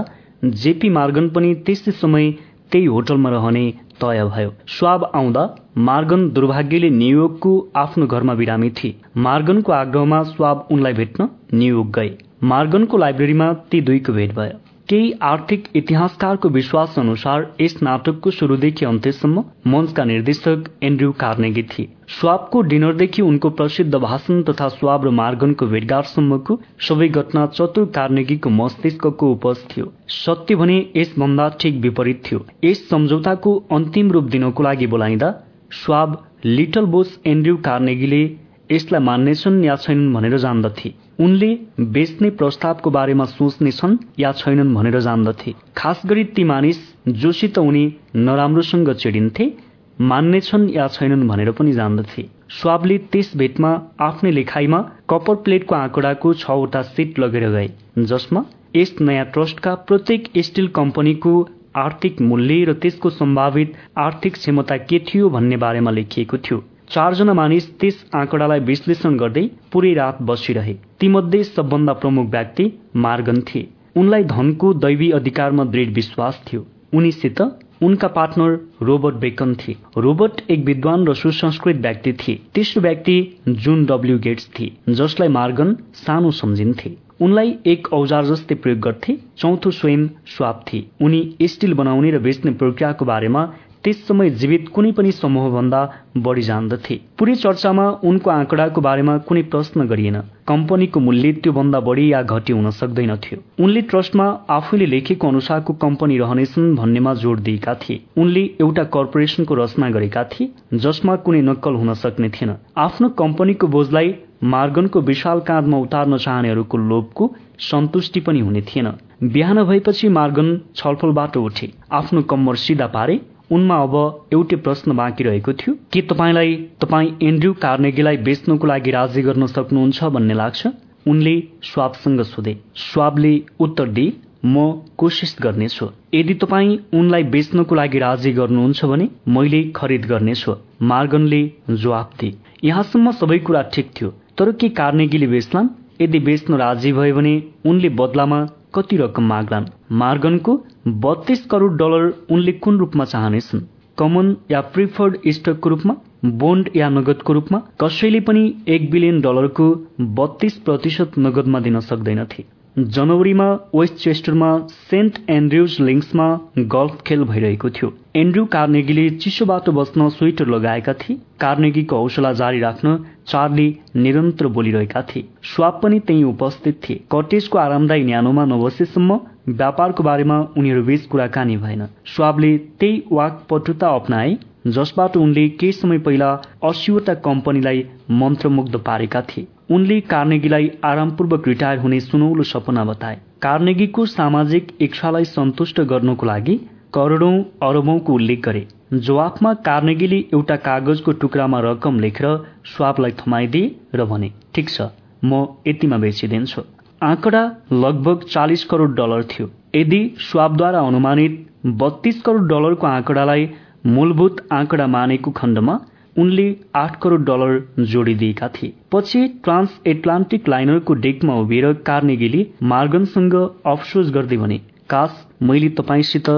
जेपी 0.62 0.90
मार्गन 0.90 1.28
पनि 1.30 1.54
त्यसै 1.66 1.92
समय 1.92 2.32
त्यही 2.72 2.86
होटलमा 2.86 3.30
रहने 3.30 3.62
तय 4.02 4.24
भयो। 4.26 4.54
स्वाब 4.68 5.04
आउँदा 5.16 5.44
मार्गन 5.90 6.30
दुर्भाग्यले 6.30 6.90
न्युयोर्कको 6.90 7.52
आफ्नो 7.76 8.08
घरमा 8.08 8.34
बिरामी 8.34 8.70
थिए। 8.70 8.96
मार्गनको 9.18 9.72
आग्रहमा 9.72 10.24
स्वाब 10.32 10.68
उनलाई 10.72 10.94
भेट्न 10.94 11.30
न्युयोर्क 11.54 11.92
गए। 11.96 12.12
मार्गनको 12.54 12.98
लाइब्रेरीमा 12.98 13.52
ती 13.72 13.82
दुईको 13.82 14.14
भेट 14.14 14.34
भयो। 14.34 14.58
केही 14.90 15.12
आर्थिक 15.24 15.68
इतिहासकारको 15.76 16.50
विश्वास 16.50 17.00
अनुसार 17.00 17.48
यस 17.62 17.78
नाटकको 17.84 18.32
शुरूदेखि 18.32 18.86
अन्त्यसम्म 18.86 19.46
मञ्चका 19.68 20.04
निर्देशक 20.06 20.70
एन्ड्रयू 20.84 21.12
कार्नेगी 21.20 21.64
थिए। 21.64 21.90
स्वाबको 22.10 22.62
डिनरदेखि 22.62 23.22
उनको 23.22 23.50
प्रसिद्ध 23.50 23.96
भाषण 23.96 24.42
तथा 24.44 24.68
स्वाब 24.70 25.06
र 25.06 25.10
मार्गनको 25.18 25.66
भेटघाटसम्मको 25.66 26.60
सबै 26.88 27.08
घटना 27.10 27.46
चतुर 27.48 27.86
कार्नेगीको 27.96 28.50
मस्तिष्कको 28.52 29.32
उपज 29.32 29.58
थियो। 29.72 29.92
सत्य 30.10 30.56
भने 30.56 30.78
यसभन्दा 30.96 31.48
ठिक 31.60 31.76
विपरीत 31.82 32.24
थियो। 32.26 32.46
यस 32.64 32.90
सम्झौताको 32.90 33.56
अन्तिम 33.72 34.12
रूप 34.12 34.24
दिनको 34.34 34.64
लागि 34.64 34.88
बोलाइँदा 34.88 35.30
स्वाब 35.76 36.18
लिटल 36.46 36.86
बोस 36.96 37.20
एन्ड्रयू 37.28 37.58
कार्नेगीले 37.70 38.24
यसलाई 38.72 39.02
मान्नेछन् 39.02 39.64
या 39.66 39.76
छैनन् 39.78 40.14
भनेर 40.14 40.38
जान्दथे। 40.38 40.94
उनले 41.20 41.54
बेच्ने 41.94 42.30
प्रस्तावको 42.42 42.90
बारेमा 42.92 43.26
सोच्ने 43.28 43.72
छन् 43.72 43.98
या 44.20 44.32
छैनन् 44.34 44.76
भनेर 44.76 45.00
जान्दथे। 45.02 45.54
खास 45.78 46.02
गरी 46.06 46.24
ती 46.36 46.44
मानिस 46.44 46.78
जोसित 47.22 47.58
उनी 47.60 47.88
नराम्रोसँग 48.16 48.94
चिडिन्थे 48.96 49.52
मान्नेछन् 50.00 50.70
या 50.70 50.88
छैनन् 50.88 51.28
भनेर 51.28 51.52
पनि 51.52 51.72
जान्दथे। 51.74 52.24
स्वाबले 52.52 52.98
त्यस 53.12 53.32
भेटमा 53.38 53.72
आफ्नै 54.02 54.32
लेखाइमा 54.32 54.80
कपर 55.10 55.36
प्लेटको 55.36 55.76
आँकडाको 55.76 56.34
छवटा 56.36 56.82
सिट 56.82 57.20
लगेर 57.20 57.48
गए 57.50 57.68
जसमा 58.06 58.44
यस 58.76 58.96
नयाँ 59.02 59.26
ट्रस्टका 59.26 59.76
प्रत्येक 59.88 60.32
स्टिल 60.40 60.68
कम्पनीको 60.76 61.34
आर्थिक 61.78 62.22
मूल्य 62.22 62.64
र 62.66 62.74
त्यसको 62.76 63.10
सम्भावित 63.10 63.76
आर्थिक 63.98 64.34
क्षमता 64.36 64.78
के 64.80 65.00
थियो 65.06 65.30
भन्ने 65.30 65.58
बारेमा 65.58 65.92
लेखिएको 65.92 66.38
थियो। 66.40 66.64
चारजना 66.90 67.34
मानिस 67.34 67.72
त्यस 67.80 68.04
आँकडालाई 68.16 68.60
विश्लेषण 68.66 69.18
गर्दै 69.18 69.48
पुरै 69.72 69.94
रात 69.94 70.22
बसिरहे। 70.24 70.74
तीमध्ये 71.00 71.44
सबभन्दा 71.46 71.94
प्रमुख 71.94 72.30
व्यक्ति 72.32 72.72
मार्गन 72.98 73.42
थिए। 73.48 73.70
उनलाई 73.96 74.24
धनको 74.32 74.74
दैवी 74.80 75.12
अधिकारमा 75.12 75.64
दृढ 75.66 75.94
विश्वास 75.94 76.44
थियो। 76.48 76.66
उनीसित 76.94 77.42
उनका 77.82 78.08
पार्टनर 78.08 78.60
रोबर्ट 78.82 79.16
बेकन 79.16 79.54
थिए। 79.56 79.76
रोबर्ट 79.98 80.42
एक 80.52 80.66
विद्वान 80.66 81.06
र 81.08 81.14
सुसंस्कृत 81.14 81.76
व्यक्ति 81.76 82.14
थिए। 82.14 82.40
तेस्रो 82.56 82.82
व्यक्ति 82.82 83.16
जुन 83.50 83.86
डब्ल्यू 83.86 84.18
गेट्स 84.20 84.50
थिए 84.50 84.94
जसलाई 84.94 85.28
मार्गन 85.28 85.76
सानो 85.96 86.32
सम्झिन्थे। 86.32 86.96
उनलाई 87.22 87.56
एक 87.66 87.88
औजार 87.94 88.26
जस्तै 88.26 88.56
प्रयोग 88.56 88.80
गर्थे। 88.80 89.18
चौथो 89.38 89.72
स्वयं 89.72 90.08
स्वाप 90.28 90.66
थिए। 90.68 90.86
उनी 91.02 91.22
स्टिल 91.44 91.74
बनाउने 91.74 92.12
र 92.12 92.20
बेच्ने 92.20 92.52
प्रक्रियाको 92.52 93.06
बारेमा 93.06 93.44
त्यस 93.84 94.08
समय 94.08 94.30
जीवित 94.30 94.68
कुनै 94.70 94.92
पनि 94.92 95.12
समूहभन्दा 95.12 95.80
बढी 96.18 96.42
जान्दथे। 96.42 96.96
पुरै 97.20 97.36
चर्चामा 97.36 97.86
उनको 98.04 98.30
आँकडाको 98.30 98.82
बारेमा 98.82 99.18
कुनै 99.28 99.42
प्रश्न 99.44 99.86
गरिएन। 99.88 100.18
कम्पनीको 100.48 101.00
मूल्य 101.00 101.32
त्योभन्दा 101.34 101.80
बढी 101.80 102.12
या 102.14 102.22
घटी 102.24 102.54
हुन 102.54 102.70
सक्दैनथ्यो। 102.72 103.40
उनले 103.64 103.82
ट्रस्टमा 103.82 104.26
आफैले 104.50 104.86
लेखेको 104.86 105.28
अनुसारको 105.28 105.74
कम्पनी 105.74 106.18
रहनेछन् 106.18 106.76
भन्नेमा 106.76 107.14
जोड 107.14 107.40
दिएका 107.40 107.74
थिए। 107.76 108.02
उनले 108.18 108.44
एउटा 108.62 108.84
कर्पोरेसनको 108.96 109.56
रचना 109.56 109.90
गरेका 109.90 110.24
थिए 110.32 110.78
जसमा 110.78 111.16
कुनै 111.24 111.42
नक्कल 111.42 111.74
हुन 111.74 111.94
सक्ने 111.96 112.30
थिएन। 112.30 112.56
आफ्नो 112.78 113.10
कम्पनीको 113.16 113.68
बोझलाई 113.68 114.16
मार्गनको 114.44 115.02
विशाल 115.02 115.40
काँधमा 115.48 115.78
उतार्न 115.78 116.18
चाहनेहरूको 116.18 116.78
लोभको 116.80 117.34
सन्तुष्टि 117.62 118.20
पनि 118.20 118.40
हुने 118.40 118.62
थिएन। 118.62 118.92
बिहान 119.24 119.64
भएपछि 119.64 120.08
मार्गन 120.10 120.56
छलफलबाट 120.76 121.38
उठे। 121.38 121.72
आफ्नो 121.92 122.22
कम्मर 122.22 122.56
सिधा 122.58 122.88
पारे 122.88 123.20
उनमा 123.52 123.76
अब 123.76 123.96
एउटै 124.34 124.56
प्रश्न 124.56 124.96
बाँकी 124.96 125.24
रहेको 125.24 125.54
थियो। 125.54 125.74
के 125.94 126.02
तपाईँलाई 126.02 126.56
तपाईँ 126.82 127.12
एन्ड्रु 127.24 127.54
कार्नेगीलाई 127.54 128.18
बेच्नको 128.18 128.68
लागि 128.68 128.92
राजी 128.92 129.22
गर्न 129.22 129.46
सक्नुहुन्छ 129.48 130.04
भन्ने 130.16 130.34
लाग्छ? 130.34 130.68
उनले 131.08 131.36
स्वाबसँग 131.64 132.22
सोधे। 132.22 132.58
स्वाबले 132.76 133.34
उत्तर 133.60 133.88
दिए 133.90 134.14
म 134.46 134.82
कोसिस 134.98 135.36
गर्नेछु। 135.42 135.86
यदि 136.14 136.34
तपाईँ 136.34 136.78
उनलाई 136.94 137.24
बेच्नको 137.24 137.76
लागि 137.76 138.00
राजी 138.00 138.32
गर्नुहुन्छ 138.32 138.86
भने 138.86 139.10
मैले 139.28 139.64
खरिद 139.76 140.06
गर्नेछु। 140.06 140.56
मार्गनले 140.82 141.42
जवाब 141.72 142.10
दिए। 142.20 142.34
यहाँसम्म 142.64 143.12
सबै 143.12 143.38
कुरा 143.40 143.62
ठिक 143.74 143.92
थियो 143.92 144.10
तर 144.38 144.52
के 144.52 144.70
कार्नेगीले 144.70 145.28
बेच्लान्? 145.28 145.68
यदि 146.02 146.20
बेच्न 146.20 146.54
राजी 146.56 146.92
भयो 146.94 147.16
भने 147.16 147.34
उनले 147.66 147.90
बदलामा 147.90 148.40
कति 148.76 148.98
रकम 148.98 149.24
माग्लान्? 149.24 149.66
मार्गनको 149.92 150.54
बत्तीस 150.88 151.46
करोड 151.46 151.78
डलर 151.78 152.14
उनले 152.32 152.52
कुन 152.52 152.78
रूपमा 152.78 153.06
चाहनेछन्? 153.06 153.62
कमन 153.98 154.36
या 154.52 154.62
प्रिफर्ड 154.62 155.18
स्टकको 155.28 155.70
रूपमा? 155.70 155.96
बोन्ड 156.26 156.70
या 156.76 156.90
नगदको 156.90 157.34
रूपमा? 157.34 157.62
कसैले 157.82 158.20
पनि 158.20 158.44
एक 158.68 158.92
बिलियन 158.92 159.22
डलरको 159.22 159.88
बत्तीस 160.02 160.58
प्रतिशत 160.58 161.12
नगदमा 161.20 161.60
दिन 161.60 161.80
सक्दैनथे 161.80 162.46
जनवरीमा 162.80 163.46
वेस्ट 163.76 163.94
चेस्टरमा 163.94 164.50
सेन्ट 164.72 165.18
एन्ड्रुज 165.30 165.76
लिङ्क्समा 165.82 166.28
गल्फ 166.60 167.02
खेल 167.08 167.24
भइरहेको 167.24 167.70
थियो। 167.70 167.92
एन्ड्रु 168.16 168.46
कार्नेगीले 168.46 169.10
चिसोबाट 169.10 169.70
बस्न 169.70 170.08
स्वेटर 170.10 170.48
लगाएका 170.48 170.94
थिए। 170.94 171.18
कार्नेगीको 171.42 171.98
हौसला 171.98 172.32
जारी 172.34 172.60
राख्न 172.60 172.96
चार्ली 173.28 173.68
निरन्तर 173.96 174.48
बोलिरहेका 174.48 175.02
थिए। 175.02 175.28
स्वाप 175.44 175.80
पनि 175.84 176.00
त्यही 176.00 176.24
उपस्थित 176.24 176.82
थिए। 176.90 177.04
कटेजको 177.12 177.58
आरामदायी 177.58 178.04
न्यानोमा 178.04 178.46
नबसेसम्म 178.46 179.20
व्यापारको 179.50 180.04
बारेमा 180.04 180.40
उनीहरू 180.58 180.84
बीच 180.84 181.06
कुराकानी 181.06 181.58
भएन। 181.58 181.86
स्वाबले 182.16 182.58
त्यही 182.58 183.04
वाक 183.12 183.46
पटुता 183.50 183.96
अप्नाए 183.96 184.38
जसबाट 184.68 185.18
उनले 185.18 185.48
केही 185.50 185.72
समय 185.74 185.98
पहिला 186.00 186.34
अस्सीवटा 186.64 187.14
कम्पनीलाई 187.14 187.86
मन्त्रमुग्ध 188.12 188.76
पारेका 188.80 189.22
थिए। 189.22 189.48
उनले 189.70 190.00
कार्नेगीलाई 190.12 190.70
आरामपूर्वक 190.84 191.48
रिटायर 191.48 191.80
हुने 191.80 192.00
सुनौलो 192.02 192.44
सपना 192.46 192.84
बताए। 192.86 193.18
कार्नेगीको 193.42 194.06
सामाजिक 194.08 194.72
इच्छालाई 194.82 195.26
सन्तुष्ट 195.28 195.82
गर्नको 195.92 196.26
लागि 196.26 196.56
करोडौं 196.94 197.34
अरबौंको 197.64 198.14
उल्लेख 198.14 198.42
गरे। 198.46 198.66
जवाफमा 199.08 199.54
कार्नेगीले 199.68 200.18
एउटा 200.34 200.56
कागजको 200.66 201.12
टुक्रामा 201.22 201.60
रकम 201.62 202.00
लेखेर 202.00 202.28
स्वापलाई 202.68 203.12
थमाइदिए 203.20 203.76
र 203.96 204.06
भने 204.06 204.32
ठिक 204.56 204.70
छ 204.70 204.90
म 205.24 205.46
यतिमा 205.68 205.98
बेचिदिन्छु। 205.98 206.62
आँकडा 207.02 207.44
लगभग 207.74 208.24
चालिस 208.32 208.64
करोड 208.72 208.96
डलर 208.96 209.24
थियो। 209.32 209.50
यदि 209.76 210.02
स्वापद्वारा 210.22 210.80
अनुमानित 210.88 211.34
बत्तीस 211.78 212.22
करोड 212.22 212.48
डलरको 212.50 212.88
आँकडालाई 212.88 213.50
मूलभूत 213.86 214.46
आँकडा 214.52 214.88
मानेको 214.88 215.32
खण्डमा 215.38 215.80
उनले 216.16 216.46
आठ 216.76 217.00
करोड 217.02 217.26
डलर 217.26 217.84
जोडिदिएका 217.86 218.48
थिए। 218.48 218.74
पछि 218.92 219.28
ट्रान्स 219.44 219.80
एटलान्टिक 219.88 220.50
लाइनरको 220.50 220.94
डेकमा 221.06 221.36
उभिएर 221.36 221.74
कार्नेगीले 221.86 222.46
मार्गनसँग 222.66 223.36
अफसोस 223.66 224.12
गर्दै 224.12 224.38
भने 224.38 224.58
काश 224.90 225.26
मैले 225.42 225.70
तपाईँसित 225.80 226.30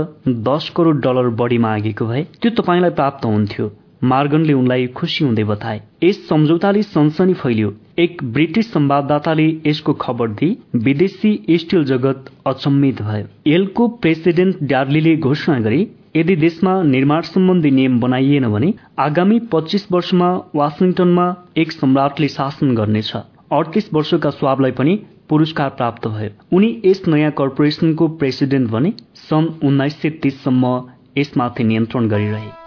दस 0.48 0.72
करोड 0.76 1.02
डलर 1.02 1.30
बढी 1.36 1.58
मागेको 1.58 2.06
भए 2.06 2.24
त्यो 2.42 2.52
तपाईँलाई 2.58 2.90
प्राप्त 2.92 3.26
हुन्थ्यो। 3.26 3.72
मार्गनले 4.04 4.54
उनलाई 4.54 4.86
खुसी 4.88 5.24
हुँदै 5.26 5.44
बताए। 5.44 5.82
यस 6.04 6.28
सम्झौताले 6.28 6.82
सनसनी 6.84 7.34
फैलियो। 7.34 7.74
एक 8.00 8.24
ब्रिटिस 8.34 8.72
संवाददाताले 8.74 9.46
यसको 9.66 9.94
खबर 9.94 10.30
दिए 10.40 10.80
विदेशी 10.80 11.58
स्टिल 11.58 11.84
जगत 11.86 12.32
अचम्मित 12.48 13.02
भयो। 13.02 13.28
एलको 13.48 13.88
प्रेसिडेन्ट 14.02 14.64
ड्यार्लीले 14.64 15.16
घोषणा 15.18 15.60
गरे 15.60 15.80
यदि 16.16 16.36
देशमा 16.36 16.84
निर्माण 16.84 17.22
सम्बन्धी 17.22 17.72
नियम 17.72 18.00
बनाइएन 18.00 18.48
भने 18.48 18.74
आगामी 19.00 19.40
पच्चिस 19.40 19.92
वर्षमा 19.92 20.30
वासिङटनमा 20.56 21.36
एक 21.58 21.72
सम्राटले 21.72 22.28
शासन 22.28 22.76
गर्नेछ। 22.76 23.16
अडतिस 23.52 23.94
वर्षका 23.94 24.30
स्वाबलाई 24.30 24.72
पनि 24.72 25.00
पुरस्कार 25.30 25.70
प्राप्त 25.70 26.08
भयो। 26.08 26.58
उनी 26.58 26.82
यस 26.86 27.04
नयाँ 27.08 27.32
कर्पोरेसनको 27.32 28.08
प्रेसिडेन्ट 28.08 28.70
बने 28.70 28.94
सन् 29.16 29.54
उन्नाइस 29.64 30.02
सय 30.02 30.10
तीससम्म 30.10 30.90
यसमाथि 31.18 31.64
नियन्त्रण 31.64 32.08
गरिरहे। 32.08 32.61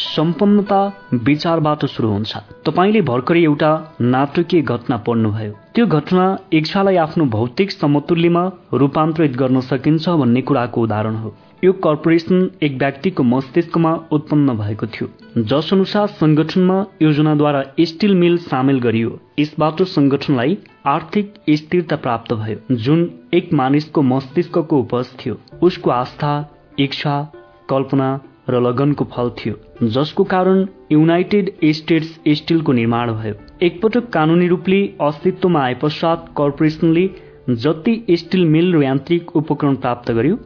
सम्पन्नता 0.00 0.80
विचारबाट 1.14 1.84
सुरु 1.84 2.08
हुन्छ। 2.08 2.36
तपाईँले 2.66 3.00
भर्खरै 3.00 3.42
एउटा 3.42 3.70
नाटकीय 4.00 4.62
घटना 4.62 4.96
पढ्नुभयो। 4.96 5.52
त्यो 5.74 5.86
घटना 5.86 6.24
इच्छालाई 6.52 6.96
आफ्नो 6.96 7.24
भौतिक 7.24 7.70
समतुल्यमा 7.70 8.44
रूपान्तरित 8.74 9.36
गर्न 9.36 9.60
सकिन्छ 9.60 10.08
भन्ने 10.08 10.42
कुराको 10.42 10.82
उदाहरण 10.82 11.16
हो। 11.16 11.34
यो 11.64 11.72
कर्पोरेसन 11.72 12.50
एक 12.62 12.78
व्यक्तिको 12.78 13.22
मस्तिष्कमा 13.22 13.92
उत्पन्न 14.12 14.56
भएको 14.58 14.86
थियो। 14.86 15.08
जस 15.38 15.68
अनुसार 15.72 16.06
संगठनमा 16.06 16.84
योजनाद्वारा 17.02 17.62
स्टिल 17.80 18.14
मिल 18.14 18.38
सामेल 18.38 18.80
गरियो। 18.80 19.18
यसबाट 19.38 19.82
संगठनलाई 19.82 20.56
आर्थिक 20.86 21.34
स्थिरता 21.50 21.96
प्राप्त 21.96 22.32
भयो। 22.32 22.76
जुन 22.76 23.10
एक 23.34 23.52
मानिसको 23.52 24.02
मस्तिष्कको 24.02 24.78
उपज 24.78 25.12
थियो। 25.20 25.36
उसको 25.62 25.90
आस्था 25.90 26.32
इच्छा 26.78 27.32
कल्पना 27.70 28.08
र 28.50 28.60
लगनको 28.60 29.04
फल 29.12 29.30
थियो 29.38 29.88
जसको 29.88 30.24
कारण 30.32 30.66
युनाइटेड 30.92 31.50
स्टेट्स 31.72 32.18
स्टिलको 32.30 32.72
निर्माण 32.72 33.12
भयो। 33.12 33.34
एकपटक 33.62 34.10
कानूनी 34.12 34.46
रूपले 34.48 34.80
अस्तित्वमा 35.02 35.62
आए 35.62 35.74
पश्चात 35.82 36.28
कर्पोरेसनले 36.36 37.08
जति 37.56 37.94
स्टिल 38.18 38.44
मिल 38.48 38.72
र 38.74 38.82
यान्त्रिक 38.82 39.36
उपकरण 39.36 39.74
प्राप्त 39.76 40.12
गर्यो 40.12 40.36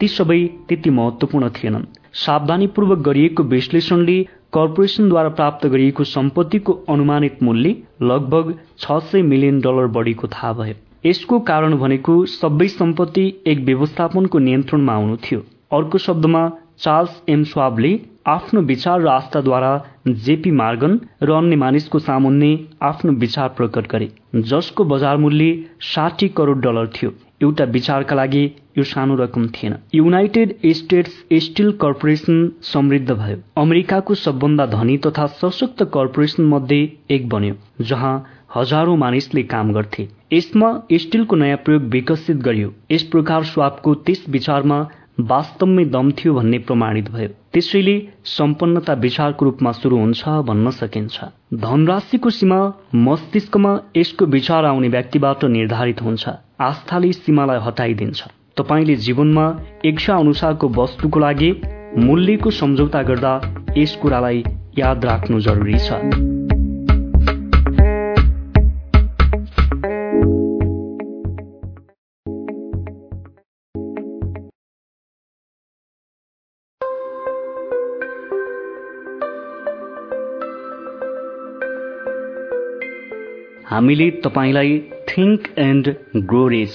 ती 0.00 0.08
सबै 0.10 0.38
त्यति 0.68 0.90
महत्वपूर्ण 0.90 1.48
थिएनन्। 1.52 1.84
सावधानीपूर्वक 2.16 2.98
गरिएको 3.02 3.42
विश्लेषणले 3.50 4.22
कर्पोरेसनद्वारा 4.52 5.28
प्राप्त 5.36 5.66
गरिएको 5.66 6.04
सम्पत्तिको 6.06 6.72
अनुमानित 6.88 7.42
मूल्य 7.42 7.76
लगभग 8.02 8.54
छ 8.78 8.98
सय 9.10 9.22
मिलियन 9.24 9.60
डलर 9.60 9.86
बढीको 9.96 10.26
थाहा 10.28 10.52
भयो। 10.52 10.74
यसको 11.04 11.38
कारण 11.48 11.76
भनेको 11.76 12.14
सबै 12.32 12.66
सम्पत्ति 12.70 13.24
एक 13.46 13.64
व्यवस्थापनको 13.64 14.38
नियन्त्रणमा 14.38 14.92
आउनु 14.94 15.16
थियो। 15.24 15.40
अर्को 15.72 15.98
शब्दमा 15.98 16.42
चार्ल्स 16.82 17.20
एम 17.28 17.42
स्वाबले 17.44 17.90
आफ्नो 18.28 18.60
विचार 18.62 19.00
र 19.00 19.08
आस्थाद्वारा 19.08 19.70
जेपी 20.24 20.50
मार्गन 20.52 20.98
र 21.22 21.32
अन्य 21.32 21.56
मानिसको 21.56 21.98
सामुन्ने 21.98 22.48
आफ्नो 22.82 23.12
विचार 23.18 23.48
प्रकट 23.58 23.90
गरे 23.90 24.08
जसको 24.44 24.84
बजार 24.84 25.16
मूल्य 25.16 25.52
साठी 25.88 26.28
करोड 26.30 26.60
डलर 26.62 26.86
थियो। 26.96 27.10
एउटा 27.42 27.64
विचारका 27.72 28.16
लागि 28.16 28.44
यो 28.78 28.84
सानो 28.84 29.14
रकम 29.16 29.46
थिएन। 29.48 29.74
युनाइटेड 29.94 30.54
स्टेट्स 30.76 31.12
स्टिल 31.42 31.70
कर्पोरेसन 31.82 32.36
समृद्ध 32.62 33.10
भयो। 33.12 33.36
अमेरिकाको 33.62 34.14
सबभन्दा 34.16 34.66
धनी 34.66 34.96
तथा 35.06 35.26
सशक्त 35.38 35.82
कर्पोरेसन 35.94 36.44
मध्ये 36.46 36.80
एक 37.10 37.28
बन्यो 37.28 37.84
जहाँ 37.84 38.14
हजारौं 38.56 38.96
मानिसले 38.96 39.42
काम 39.52 39.72
गर्थे। 39.72 40.08
यसमा 40.32 40.72
स्टिलको 40.94 41.36
नयाँ 41.36 41.56
प्रयोग 41.64 41.82
विकसित 41.90 42.36
गरियो। 42.38 42.72
यस 42.90 43.02
प्रकार 43.12 43.44
स्वापको 43.44 43.94
त्यस 43.96 44.24
विचारमा 44.28 44.80
वास्तवमै 45.20 45.84
दम 45.84 46.10
थियो 46.10 46.34
भन्ने 46.34 46.58
प्रमाणित 46.58 47.10
भयो। 47.10 47.28
त्यसैले 47.52 47.96
सम्पन्नता 48.24 48.92
विचारको 48.92 49.44
रूपमा 49.44 49.72
सुरु 49.72 49.96
हुन्छ 49.96 50.28
भन्न 50.48 50.70
सकिन्छ। 50.70 51.24
धनराशिको 51.54 52.30
सीमा 52.30 52.60
मस्तिष्कमा 52.94 53.72
यसको 53.96 54.24
विचार 54.26 54.64
आउने 54.64 54.88
व्यक्तिबाट 54.88 55.44
निर्धारित 55.44 56.02
हुन्छ। 56.02 56.28
आस्थाले 56.60 57.12
सीमालाई 57.12 57.58
हटाइदिन्छ। 57.60 58.24
तपाईँले 58.56 58.96
जीवनमा 58.96 59.46
इच्छा 59.84 60.16
अनुसारको 60.16 60.68
वस्तुको 60.68 61.20
लागि 61.20 61.52
मूल्यको 61.98 62.50
सम्झौता 62.50 63.02
गर्दा 63.02 63.32
यस 63.76 63.96
कुरालाई 63.96 64.44
याद 64.78 65.04
राख्नु 65.04 65.40
जरुरी 65.40 65.78
छ। 65.78 66.41
हामीले 83.72 84.10
तपाईँलाई 84.24 84.72
थिङ्क 85.08 85.46
एन्ड 85.58 85.86
ग्रो 86.28 86.46
रिच 86.48 86.74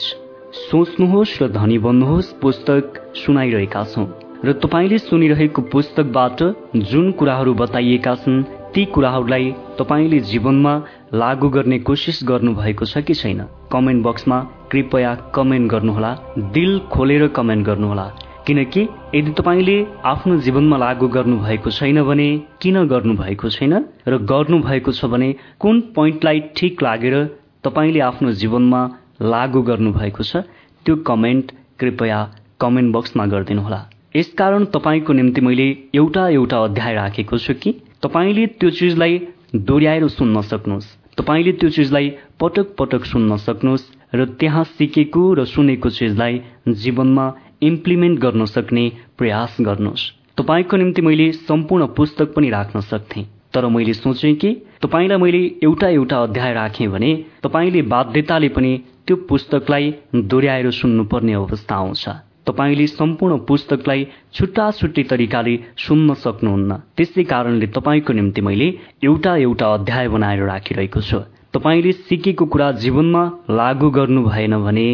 सोच्नुहोस् 0.60 1.34
र 1.42 1.48
धनी 1.48 1.78
बन्नुहोस् 1.78 2.32
पुस्तक 2.42 3.14
सुनाइरहेका 3.16 3.84
छौँ। 3.84 4.06
र 4.46 4.54
तपाईँले 4.64 4.98
सुनिरहेको 4.98 5.62
पुस्तकबाट 5.74 6.42
जुन 6.90 7.12
कुराहरू 7.12 7.54
बताइएका 7.54 8.16
छन् 8.16 8.44
ती 8.74 8.86
कुराहरूलाई 8.86 9.54
तपाईँले 9.80 10.20
जीवनमा 10.32 10.74
लागू 11.14 11.50
गर्ने 11.50 11.80
कोसिस 11.80 12.20
गर्नुभएको 12.24 12.86
छ 12.86 13.06
कि 13.06 13.14
छैन? 13.14 13.46
कमेन्ट 13.72 14.04
बक्समा 14.04 14.40
कृपया 14.72 15.16
कमेन्ट 15.36 15.72
गर्नुहोला 15.72 16.12
दिल 16.50 16.80
खोलेर 16.90 17.28
कमेन्ट 17.38 17.66
गर्नुहोला। 17.66 18.08
किनकि 18.48 18.82
यदि 19.16 19.32
तपाईँले 19.32 19.76
आफ्नो 20.06 20.38
जीवनमा 20.40 20.78
लागू 20.78 21.08
गर्नुभएको 21.08 21.72
छैन 21.72 22.02
भने 22.04 22.28
किन 22.62 22.78
गर्नुभएको 22.88 23.50
छैन 23.50 23.74
र 24.08 24.18
गर्नुभएको 24.26 24.92
छ 24.92 25.06
भने 25.06 25.30
कुन 25.60 25.82
पोइन्टलाई 25.96 26.40
ठिक 26.56 26.84
लागेर 26.84 27.16
तपाईँले 27.64 28.00
आफ्नो 28.02 28.32
जीवनमा 28.42 28.82
लागू 29.22 29.62
गर्नुभएको 29.62 30.24
छ 30.24 30.44
त्यो 30.86 30.96
कमेन्ट 31.04 31.52
कृपया 31.80 32.20
कमेन्ट 32.60 32.94
बक्समा 32.96 33.26
गरिदिनुहोला। 33.26 33.80
यसकारण 34.16 34.66
तपाईँको 34.74 35.14
निम्ति 35.14 35.42
मैले 35.42 35.66
एउटा 35.96 36.28
एउटा 36.30 36.58
अध्याय 36.64 36.94
राखेको 36.94 37.38
छु 37.38 37.54
कि 37.54 37.74
तपाईँले 38.04 38.46
त्यो 38.56 38.70
चिजलाई 38.70 39.20
दोहोऱ्याएर 39.58 40.08
सुन्न 40.10 40.42
सक्नुहोस्। 40.42 40.88
तपाईँले 41.18 41.52
त्यो 41.52 41.70
चिजलाई 41.70 42.10
पटक 42.40 42.76
पटक 42.80 43.06
सुन्न 43.06 43.38
सक्नुहोस् 43.40 43.86
र 44.16 44.26
त्यहाँ 44.40 44.64
सिकेको 44.72 45.34
र 45.34 45.46
सुनेको 45.46 45.90
चिजलाई 45.90 46.42
जीवनमा 46.68 47.26
इम्प्लिमेन्ट 47.62 48.20
गर्न 48.20 48.46
सक्ने 48.46 48.92
प्रयास 49.18 49.58
गर्नुहोस्। 49.62 50.12
तपाईँको 50.38 50.78
निम्ति 50.78 51.02
मैले 51.02 51.32
सम्पूर्ण 51.32 51.86
पुस्तक 51.88 52.34
पनि 52.34 52.50
राख्न 52.50 52.80
सक्थेँ। 52.82 53.26
तर 53.54 53.68
मैले 53.68 53.94
सोचेँ 53.94 54.36
कि 54.36 54.54
तपाईँलाई 54.82 55.18
मैले 55.18 55.42
एउटा 55.64 55.88
एउटा 55.88 56.18
अध्याय 56.24 56.54
राखेँ 56.54 56.88
भने 56.88 57.26
तपाईँले 57.44 57.82
बाध्यताले 57.82 58.50
पनि 58.50 58.78
त्यो 59.08 59.16
पुस्तकलाई 59.16 59.94
दोहोऱ्याएर 60.16 60.72
सुन्नुपर्ने 60.72 61.34
अवस्था 61.34 61.76
आउँछ। 61.76 62.08
तपाईँले 62.48 62.88
सम्पूर्ण 62.88 63.38
पुस्तकलाई 63.38 64.08
छुट्टा 64.34 64.72
छुट्टै 64.72 65.04
तरिकाले 65.04 65.56
सुन्न 65.78 66.14
सक्नुहुन्न। 66.14 66.76
त्यसै 66.98 67.24
कारणले 67.24 67.68
तपाईँको 67.68 68.14
निम्ति 68.14 68.42
मैले 68.42 68.68
एउटा 69.04 69.36
एउटा 69.36 69.74
अध्याय 69.74 70.08
बनाएर 70.08 70.44
राखिरहेको 70.44 71.02
छु। 71.02 71.20
तपाईँले 71.54 71.92
सिकेको 71.92 72.46
कुरा 72.46 72.72
जीवनमा 72.72 73.24
लागू 73.50 73.90
गर्नु 73.90 74.22
भएन 74.24 74.54
भने 74.64 74.88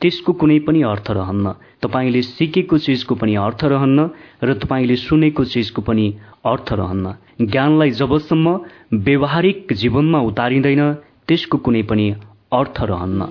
त्यसको 0.00 0.32
कुनै 0.32 0.58
पनि 0.58 0.82
अर्थ 0.82 1.10
रहन्न। 1.10 1.52
तपाईँले 1.82 2.22
सिकेको 2.22 2.78
चिजको 2.78 3.14
पनि 3.14 3.34
अर्थ 3.34 3.64
रहन्न 3.64 4.10
र 4.44 4.54
तपाईँले 4.54 4.96
सुनेको 4.96 5.44
चिजको 5.44 5.82
पनि 5.82 6.18
अर्थ 6.46 6.72
रहन्न। 6.72 7.14
ज्ञानलाई 7.42 7.90
जबसम्म 7.90 8.60
व्यवहारिक 8.94 9.72
जीवनमा 9.72 10.20
उतारिँदैन 10.20 10.94
त्यसको 11.28 11.58
कुनै 11.58 11.82
पनि 11.82 12.10
अर्थ 12.52 12.80
रहन्न। 12.80 13.22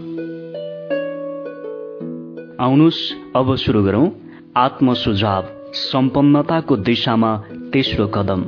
आउनुहोस् 2.62 3.36
अब 3.36 3.56
सुरु 3.56 3.84
गरौँ। 3.84 4.12
आत्मसुझाव 4.58 5.44
सम्पन्नताको 5.74 6.78
दिशामा 6.78 7.32
तेस्रो 7.74 8.08
कदम। 8.08 8.42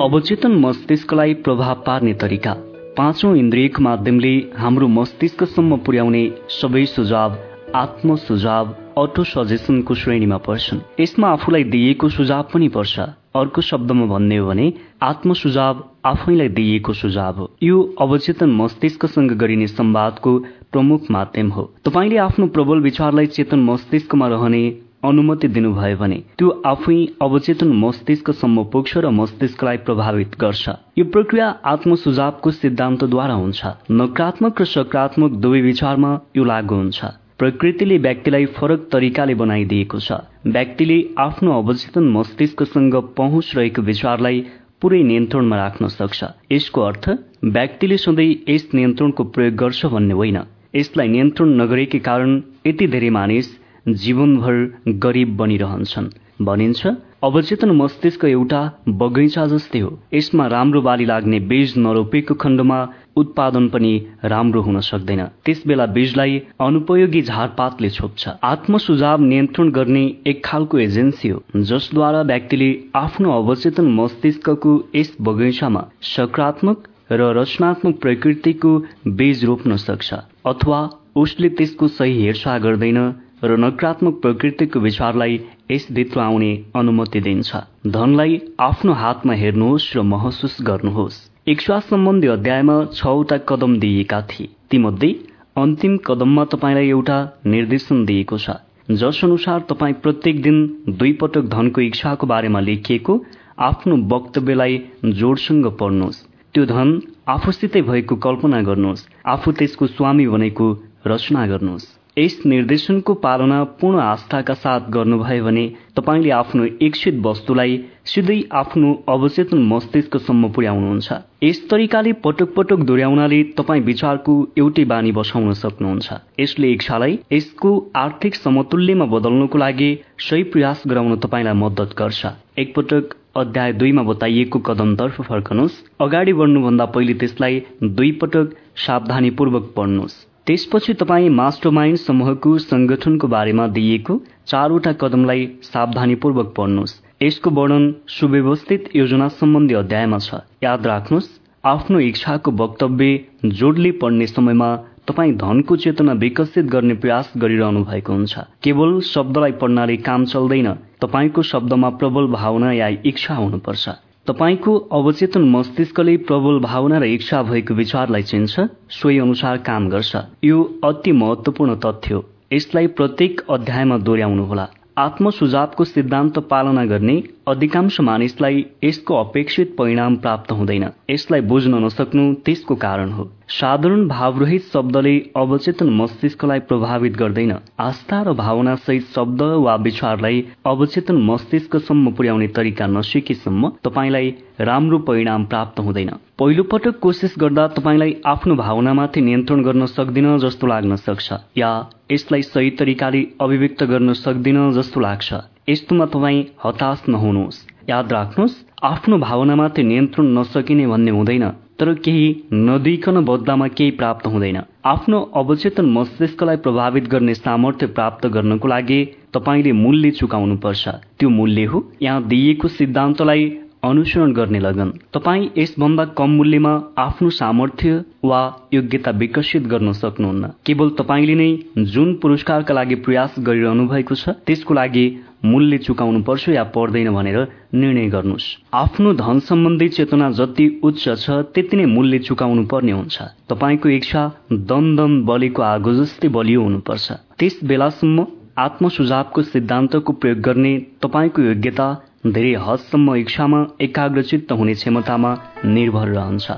अवचेतन 0.00 0.52
मस्तिष्कलाई 0.52 1.34
प्रभाव 1.34 1.74
पार्ने 1.86 2.14
तरिका। 2.14 2.69
पाँचौं 3.00 3.34
इन्द्रियको 3.36 3.82
माध्यमले 3.82 4.30
हाम्रो 4.56 4.86
मस्तिष्कसम्म 4.88 5.76
पुर्याउने 5.76 6.20
सबै 6.50 6.84
सुझाव 6.86 7.36
आत्म 7.74 8.16
सुझाव 8.16 8.74
अटो 8.98 9.24
सजेसनको 9.24 9.94
श्रेणीमा 9.94 10.36
पर्छन्। 10.36 10.80
यसमा 11.00 11.28
आफूलाई 11.28 11.64
दिइएको 11.64 12.08
सुझाव 12.08 12.42
पनि 12.52 12.68
पर्छ। 12.68 12.98
अर्को 13.40 13.60
शब्दमा 13.60 14.06
भन्ने 14.06 14.36
हो 14.36 14.48
भने 14.48 14.66
आत्म 15.02 15.32
सुझाव 15.32 15.82
आफैलाई 16.04 16.48
दिइएको 16.48 16.92
सुझाव 16.92 17.38
हो। 17.38 17.50
यो 17.62 17.78
अवचेतन 18.00 18.50
मस्तिष्कसँग 18.52 19.32
गरिने 19.32 19.66
संवादको 19.66 20.38
प्रमुख 20.72 21.10
माध्यम 21.10 21.50
हो। 21.50 21.64
तपाईँले 21.84 22.16
आफ्नो 22.18 22.46
प्रबल 22.46 22.80
विचारलाई 22.80 23.26
चेतन 23.26 23.64
मस्तिष्कमा 23.64 24.28
रहने 24.28 24.62
अनुमति 25.02 25.48
दिनुभयो 25.48 25.96
भने 25.96 26.16
त्यो 26.38 26.48
आफै 26.66 26.96
अवचेतन 27.22 27.68
मस्तिष्कसम्म 27.82 28.64
पुग्छ 28.72 28.96
र 28.96 29.10
मस्तिष्कलाई 29.10 29.76
प्रभावित 29.86 30.36
गर्छ। 30.40 30.68
यो 30.98 31.04
प्रक्रिया 31.14 31.46
आत्म 31.64 31.94
सुझावको 32.02 32.50
सिद्धान्तद्वारा 32.50 33.34
हुन्छ। 33.34 33.60
नकारात्मक 33.90 34.60
र 34.60 34.64
सकारात्मक 34.64 35.30
दुवै 35.42 35.60
विचारमा 35.60 36.10
यो 36.36 36.44
लागू 36.44 36.74
हुन्छ। 36.74 37.00
प्रकृतिले 37.38 37.96
व्यक्तिलाई 37.98 38.46
फरक 38.56 38.80
तरिकाले 38.92 39.34
बनाइदिएको 39.34 39.98
छ। 39.98 40.20
व्यक्तिले 40.46 40.98
आफ्नो 41.18 41.50
अवचेतन 41.52 42.04
मस्तिष्कसँग 42.16 42.94
पहुँच 43.16 43.52
रहेको 43.56 43.82
विचारलाई 43.82 44.44
पुरै 44.80 45.02
नियन्त्रणमा 45.02 45.56
राख्न 45.56 45.88
सक्छ। 45.96 46.20
यसको 46.52 46.80
अर्थ 46.80 47.08
व्यक्तिले 47.56 47.96
सधैँ 47.96 48.28
यस 48.48 48.68
नियन्त्रणको 48.74 49.24
प्रयोग 49.32 49.54
गर्छ 49.56 49.86
भन्ने 49.86 50.14
होइन। 50.14 50.38
यसलाई 50.76 51.08
नियन्त्रण 51.08 51.48
नगरेकै 51.60 51.98
कारण 51.98 52.30
यति 52.66 52.86
धेरै 52.86 53.10
मानिस 53.10 53.48
जीवनभर 53.88 54.56
गरिब 54.98 55.36
बनिरहन्छन्। 55.36 56.08
भनिन्छ 56.44 56.86
अवचेतन 57.24 57.70
मस्तिष्क 57.76 58.24
एउटा 58.24 58.60
बगैँचा 58.88 59.46
जस्तै 59.46 59.78
हो। 59.78 59.90
यसमा 60.14 60.46
राम्रो 60.46 60.80
बाली 60.82 61.04
लाग्ने 61.04 61.40
बीज 61.50 61.74
नरोपेको 61.78 62.34
खण्डमा 62.34 62.78
उत्पादन 63.16 63.68
पनि 63.68 63.92
राम्रो 64.24 64.60
हुन 64.62 64.80
सक्दैन। 64.80 65.24
त्यस 65.44 65.62
बेला 65.66 65.86
बीजलाई 65.86 66.40
अनुपयोगी 66.60 67.22
झारपातले 67.22 67.90
छोप्छ। 67.90 68.28
आत्म 68.42 68.78
सुझाव 68.78 69.20
नियन्त्रण 69.20 69.70
गर्ने 69.70 70.04
एक 70.26 70.44
खालको 70.44 70.78
एजेन्सी 70.78 71.28
हो 71.28 71.42
जसद्वारा 71.56 72.22
व्यक्तिले 72.22 72.70
आफ्नो 72.96 73.32
अवचेतन 73.32 73.90
मस्तिष्कको 74.00 74.72
यस 74.94 75.16
बगैँचामा 75.20 75.84
सकारात्मक 76.16 76.88
र 77.12 77.32
रचनात्मक 77.36 78.00
प्रकृतिको 78.00 78.78
बीज 79.18 79.44
रोप्न 79.44 79.76
सक्छ 79.76 80.14
अथवा 80.46 80.88
उसले 81.16 81.48
त्यसको 81.58 81.88
सही 81.88 82.22
हेरचाह 82.22 82.58
गर्दैन 82.58 82.98
र 83.42 83.56
नकारात्मक 83.56 84.20
प्रकृतिको 84.22 84.80
विचारलाई 84.80 85.40
यस 85.70 85.86
भित्र 85.92 86.20
आउने 86.20 86.52
अनुमति 86.76 87.20
दिन्छ। 87.20 87.56
धनलाई 87.86 88.40
आफ्नो 88.60 88.92
हातमा 88.92 89.34
हेर्नुहोस् 89.34 89.96
र 89.96 90.02
महसुस 90.04 90.56
गर्नुहोस्। 90.62 91.16
इच्छा 91.46 91.78
सम्बन्धी 91.80 92.28
अध्यायमा 92.28 92.74
छवटा 92.94 93.36
कदम 93.48 93.78
दिइएका 93.78 94.20
थिए। 94.22 94.48
तीमध्ये 94.70 95.10
अन्तिम 95.56 95.96
कदममा 95.96 96.44
तपाईँलाई 96.44 96.88
एउटा 96.88 97.18
निर्देशन 97.46 98.04
दिएको 98.04 98.38
छ। 98.38 98.50
जस 98.90 99.20
अनुसार 99.24 99.60
तपाईँ 99.68 99.94
प्रत्येक 100.02 100.42
दिन 100.42 100.58
दुई 100.90 101.12
पटक 101.12 101.48
धनको 101.48 101.80
इच्छाको 101.80 102.26
बारेमा 102.26 102.60
लेखिएको 102.60 103.14
आफ्नो 103.58 103.96
वक्तव्यलाई 104.12 104.78
जोडसँग 105.04 105.66
पढ्नुहोस्। 105.80 106.24
त्यो 106.54 106.64
धन 106.66 106.88
आफूसितै 107.28 107.82
भएको 107.82 108.16
कल्पना 108.16 108.60
गर्नुहोस्। 108.62 109.06
आफू 109.26 109.52
त्यसको 109.52 109.86
स्वामी 109.86 110.26
बनेको 110.26 110.66
रचना 111.06 111.46
गर्नुहोस्। 111.46 111.99
यस 112.18 112.40
निर्देशनको 112.46 113.14
पालना 113.14 113.62
पूर्ण 113.80 113.98
आस्थाका 114.00 114.54
साथ 114.54 114.88
गर्नुभयो 114.90 115.44
भने 115.44 115.64
तपाईँले 115.96 116.30
आफ्नो 116.30 116.64
इच्छित 116.82 117.20
वस्तुलाई 117.26 117.76
सिधै 118.04 118.38
आफ्नो 118.52 118.88
अवचेतन 119.08 119.58
मस्तिष्कसम्म 119.68 120.48
पुर्याउनुहुन्छ। 120.52 121.18
यस 121.42 121.60
तरिकाले 121.70 122.12
पटक 122.24 122.54
पटक 122.56 122.82
दोहोऱ्याउनाले 122.88 123.42
तपाईँ 123.58 123.82
विचारको 123.82 124.34
एउटै 124.58 124.84
बानी 124.84 125.12
बसाउन 125.12 125.52
सक्नुहुन्छ। 125.54 126.18
यसले 126.40 126.72
इच्छालाई 126.72 127.18
यसको 127.32 127.70
आर्थिक 127.96 128.34
समतुल्यमा 128.34 129.06
बदल्नको 129.14 129.58
लागि 129.58 129.90
सही 130.20 130.42
प्रयास 130.50 130.82
गराउन 130.86 131.16
तपाईँलाई 131.16 131.54
मद्दत 131.54 131.94
गर्छ। 131.98 132.26
एकपटक 132.58 133.14
अध्याय 133.36 133.72
दुईमा 133.72 134.02
बताइएको 134.02 134.58
कदमतर्फ 134.58 135.20
फर्कनुहोस्। 135.22 135.78
अगाडि 136.00 136.32
बढ्नुभन्दा 136.32 136.84
पहिले 136.96 137.14
त्यसलाई 137.14 137.62
दुई 137.84 138.10
पटक 138.20 138.58
सावधानीपूर्वक 138.86 139.72
पढ्नुहोस्। 139.76 140.18
त्यसपछि 140.50 140.92
तपाईँ 141.00 141.28
मास्टरमाइन्ड 141.30 141.98
समूहको 141.98 142.56
संगठनको 142.58 143.26
बारेमा 143.28 143.66
दिइएको 143.74 144.14
चारवटा 144.46 144.92
कदमलाई 144.92 145.46
सावधानीपूर्वक 145.62 146.52
पढ्नुहोस्। 146.56 146.94
यसको 147.22 147.50
वर्णन 147.50 147.84
सुव्यवस्थित 148.08 148.88
योजना 148.96 149.28
सम्बन्धी 149.36 149.74
अध्यायमा 149.74 150.18
छ। 150.18 150.40
याद 150.62 150.86
राख्नुहोस् 150.86 151.30
आफ्नो 151.64 152.00
इच्छाको 152.00 152.50
वक्तव्य 152.62 153.50
जोडले 153.60 153.90
पढ्ने 154.02 154.26
समयमा 154.26 154.74
तपाईँ 155.06 155.36
धनको 155.38 155.76
चेतना 155.76 156.12
विकसित 156.18 156.64
गर्ने 156.66 156.94
प्रयास 156.98 157.32
गरिरहनु 157.38 157.84
भएको 157.84 158.12
हुन्छ। 158.12 158.38
केवल 158.62 159.00
शब्दलाई 159.06 159.52
पढ्नाले 159.62 159.96
काम 160.02 160.24
चल्दैन 160.34 160.72
तपाईँको 161.00 161.42
शब्दमा 161.46 161.90
प्रबल 162.02 162.26
भावना 162.34 162.72
या 162.72 162.88
इच्छा 163.06 163.34
हुनुपर्छ। 163.34 163.88
तपाईँको 164.26 164.78
अवचेतन 164.78 165.42
मस्तिष्कले 165.42 166.16
प्रबल 166.16 166.58
भावना 166.60 166.98
र 166.98 167.04
इच्छा 167.04 167.42
भएको 167.42 167.74
विचारलाई 167.74 168.22
चिन्छ 168.22 168.60
सोही 168.90 169.18
अनुसार 169.18 169.56
काम 169.56 169.88
गर्छ। 169.88 170.16
यो 170.44 170.80
अति 170.84 171.12
महत्वपूर्ण 171.12 171.74
तथ्य 171.74 172.14
हो। 172.14 172.24
यसलाई 172.52 172.86
प्रत्येक 172.86 173.40
अध्यायमा 173.50 173.98
दोहोऱ्याउनुहोला। 173.98 174.66
आत्म 174.98 175.30
सुझावको 175.30 175.84
सिद्धान्त 175.84 176.38
पालना 176.38 176.84
गर्ने 176.84 177.22
अधिकांश 177.50 178.00
मानिसलाई 178.00 178.64
यसको 178.84 179.14
अपेक्षित 179.16 179.74
परिणाम 179.78 180.16
प्राप्त 180.16 180.52
हुँदैन। 180.52 180.88
यसलाई 181.10 181.40
बुझ्न 181.40 181.84
नसक्नु 181.84 182.32
त्यसको 182.46 182.74
कारण 182.74 183.10
हो। 183.10 183.30
साधारण 183.50 184.06
भावरहित 184.08 184.62
शब्दले 184.72 185.14
अवचेतन 185.36 185.88
मस्तिष्कलाई 185.90 186.60
प्रभावित 186.60 187.16
गर्दैन। 187.16 187.52
आस्था 187.80 188.22
र 188.22 188.32
भावना 188.32 188.74
सहित 188.76 189.06
शब्द 189.14 189.42
वा 189.42 189.74
विचारलाई 189.76 190.44
अवचेतन 190.66 191.16
मस्तिष्कसम्म 191.22 192.10
पुर्याउने 192.10 192.48
तरिका 192.48 192.86
नसिकेसम्म 192.86 193.72
तपाईँलाई 193.84 194.34
राम्रो 194.60 194.98
परिणाम 194.98 195.44
प्राप्त 195.44 195.80
हुँदैन। 195.80 196.10
पहिलो 196.38 196.62
पटक 196.62 196.98
कोसिस 196.98 197.34
गर्दा 197.38 197.66
तपाईँलाई 197.68 198.16
आफ्नो 198.26 198.54
भावनामाथि 198.54 199.20
नियन्त्रण 199.20 199.62
गर्न 199.62 199.86
सक्दिन 199.86 200.38
जस्तो 200.38 200.66
लाग्न 200.66 200.96
सक्छ 200.96 201.32
या 201.58 201.70
यसलाई 202.12 202.42
सही 202.42 202.70
तरिकाले 202.70 203.26
अभिव्यक्त 203.40 203.82
गर्न 203.84 204.12
सक्दिन 204.12 204.70
जस्तो 204.72 205.00
लाग्छ। 205.00 205.32
यस्तोमा 205.68 206.06
तपाईँ 206.06 206.44
हताश 206.64 207.02
नहुनुहोस्। 207.08 207.58
याद 207.88 208.12
राख्नुहोस् 208.12 208.54
आफ्नो 208.82 209.18
भावनामाथि 209.18 209.82
नियन्त्रण 209.82 210.26
नसकिने 210.38 210.86
भन्ने 210.86 211.10
हुँदैन 211.10 211.48
तर 211.80 211.92
केही 212.04 212.26
नदिकन 212.52 213.24
बदलामा 213.24 213.66
केही 213.68 213.90
प्राप्त 213.90 214.26
हुँदैन। 214.26 214.58
आफ्नो 214.84 215.20
अवचेतन 215.36 215.86
मस्तिष्कलाई 215.92 216.56
प्रभावित 216.64 217.08
गर्ने 217.08 217.34
सामर्थ्य 217.34 217.86
प्राप्त 217.96 218.26
गर्नको 218.26 218.68
लागि 218.68 219.00
तपाईँले 219.34 219.72
मूल्य 219.72 220.10
चुकाउनुपर्छ। 220.10 220.88
त्यो 221.18 221.28
मूल्य 221.30 221.64
हो 221.64 221.78
यहाँ 222.02 222.26
दिइएको 222.28 222.68
सिद्धान्तलाई 222.68 223.48
अनुसरण 223.84 224.32
गर्ने 224.32 224.58
लगन। 224.60 224.90
तपाईँ 225.14 225.48
यसभन्दा 225.58 226.04
कम 226.18 226.30
मूल्यमा 226.30 226.72
आफ्नो 226.98 227.30
सामर्थ्य 227.30 228.04
वा 228.24 228.40
योग्यता 228.74 229.10
विकसित 229.10 229.66
गर्न 229.66 229.92
सक्नुहुन्न। 229.92 230.50
केवल 230.66 230.90
तपाईँले 230.98 231.34
नै 231.34 231.50
जुन 231.84 232.14
पुरस्कारका 232.22 232.74
लागि 232.74 232.94
प्रयास 233.06 233.34
गरिरहनु 233.38 233.86
भएको 233.88 234.14
छ 234.14 234.36
त्यसको 234.46 234.74
लागि 234.74 235.06
मूल्य 235.44 235.78
चुकाउनु 235.78 236.22
पर्छ 236.22 236.48
या 236.48 236.64
पर्दैन 236.74 237.10
भनेर 237.14 237.38
निर्णय 237.74 238.08
गर्नुहोस्। 238.08 238.46
आफ्नो 238.74 239.12
धन 239.14 239.38
सम्बन्धी 239.40 239.88
चेतना 239.88 240.30
जति 240.30 240.66
उच्च 240.84 241.04
छ 241.16 241.30
त्यति 241.54 241.76
नै 241.76 241.84
मूल्य 241.86 242.18
चुकाउनु 242.18 242.64
पर्ने 242.66 242.92
हुन्छ। 242.92 243.22
तपाईँको 243.48 243.88
इच्छा 243.88 244.22
दन 244.52 244.96
दन 244.96 245.22
बलेको 245.24 245.62
आगो 245.62 245.92
जस्तै 245.94 246.28
बलियो 246.28 246.62
हुनुपर्छ। 246.62 247.12
त्यस 247.38 247.58
बेलासम्म 247.64 248.26
आत्म 248.58 248.88
सुझावको 248.88 249.42
सिद्धान्तको 249.42 250.12
प्रयोग 250.12 250.40
गर्ने 250.40 250.72
तपाईँको 251.02 251.42
योग्यता 251.42 251.86
धेरै 252.26 252.54
हदसम्म 252.60 253.14
इच्छामा 253.16 253.60
एकाग्रचित्त 253.80 254.52
हुने 254.52 254.74
क्षमतामा 254.74 255.30
निर्भर 255.64 256.08
रहन्छ। 256.08 256.50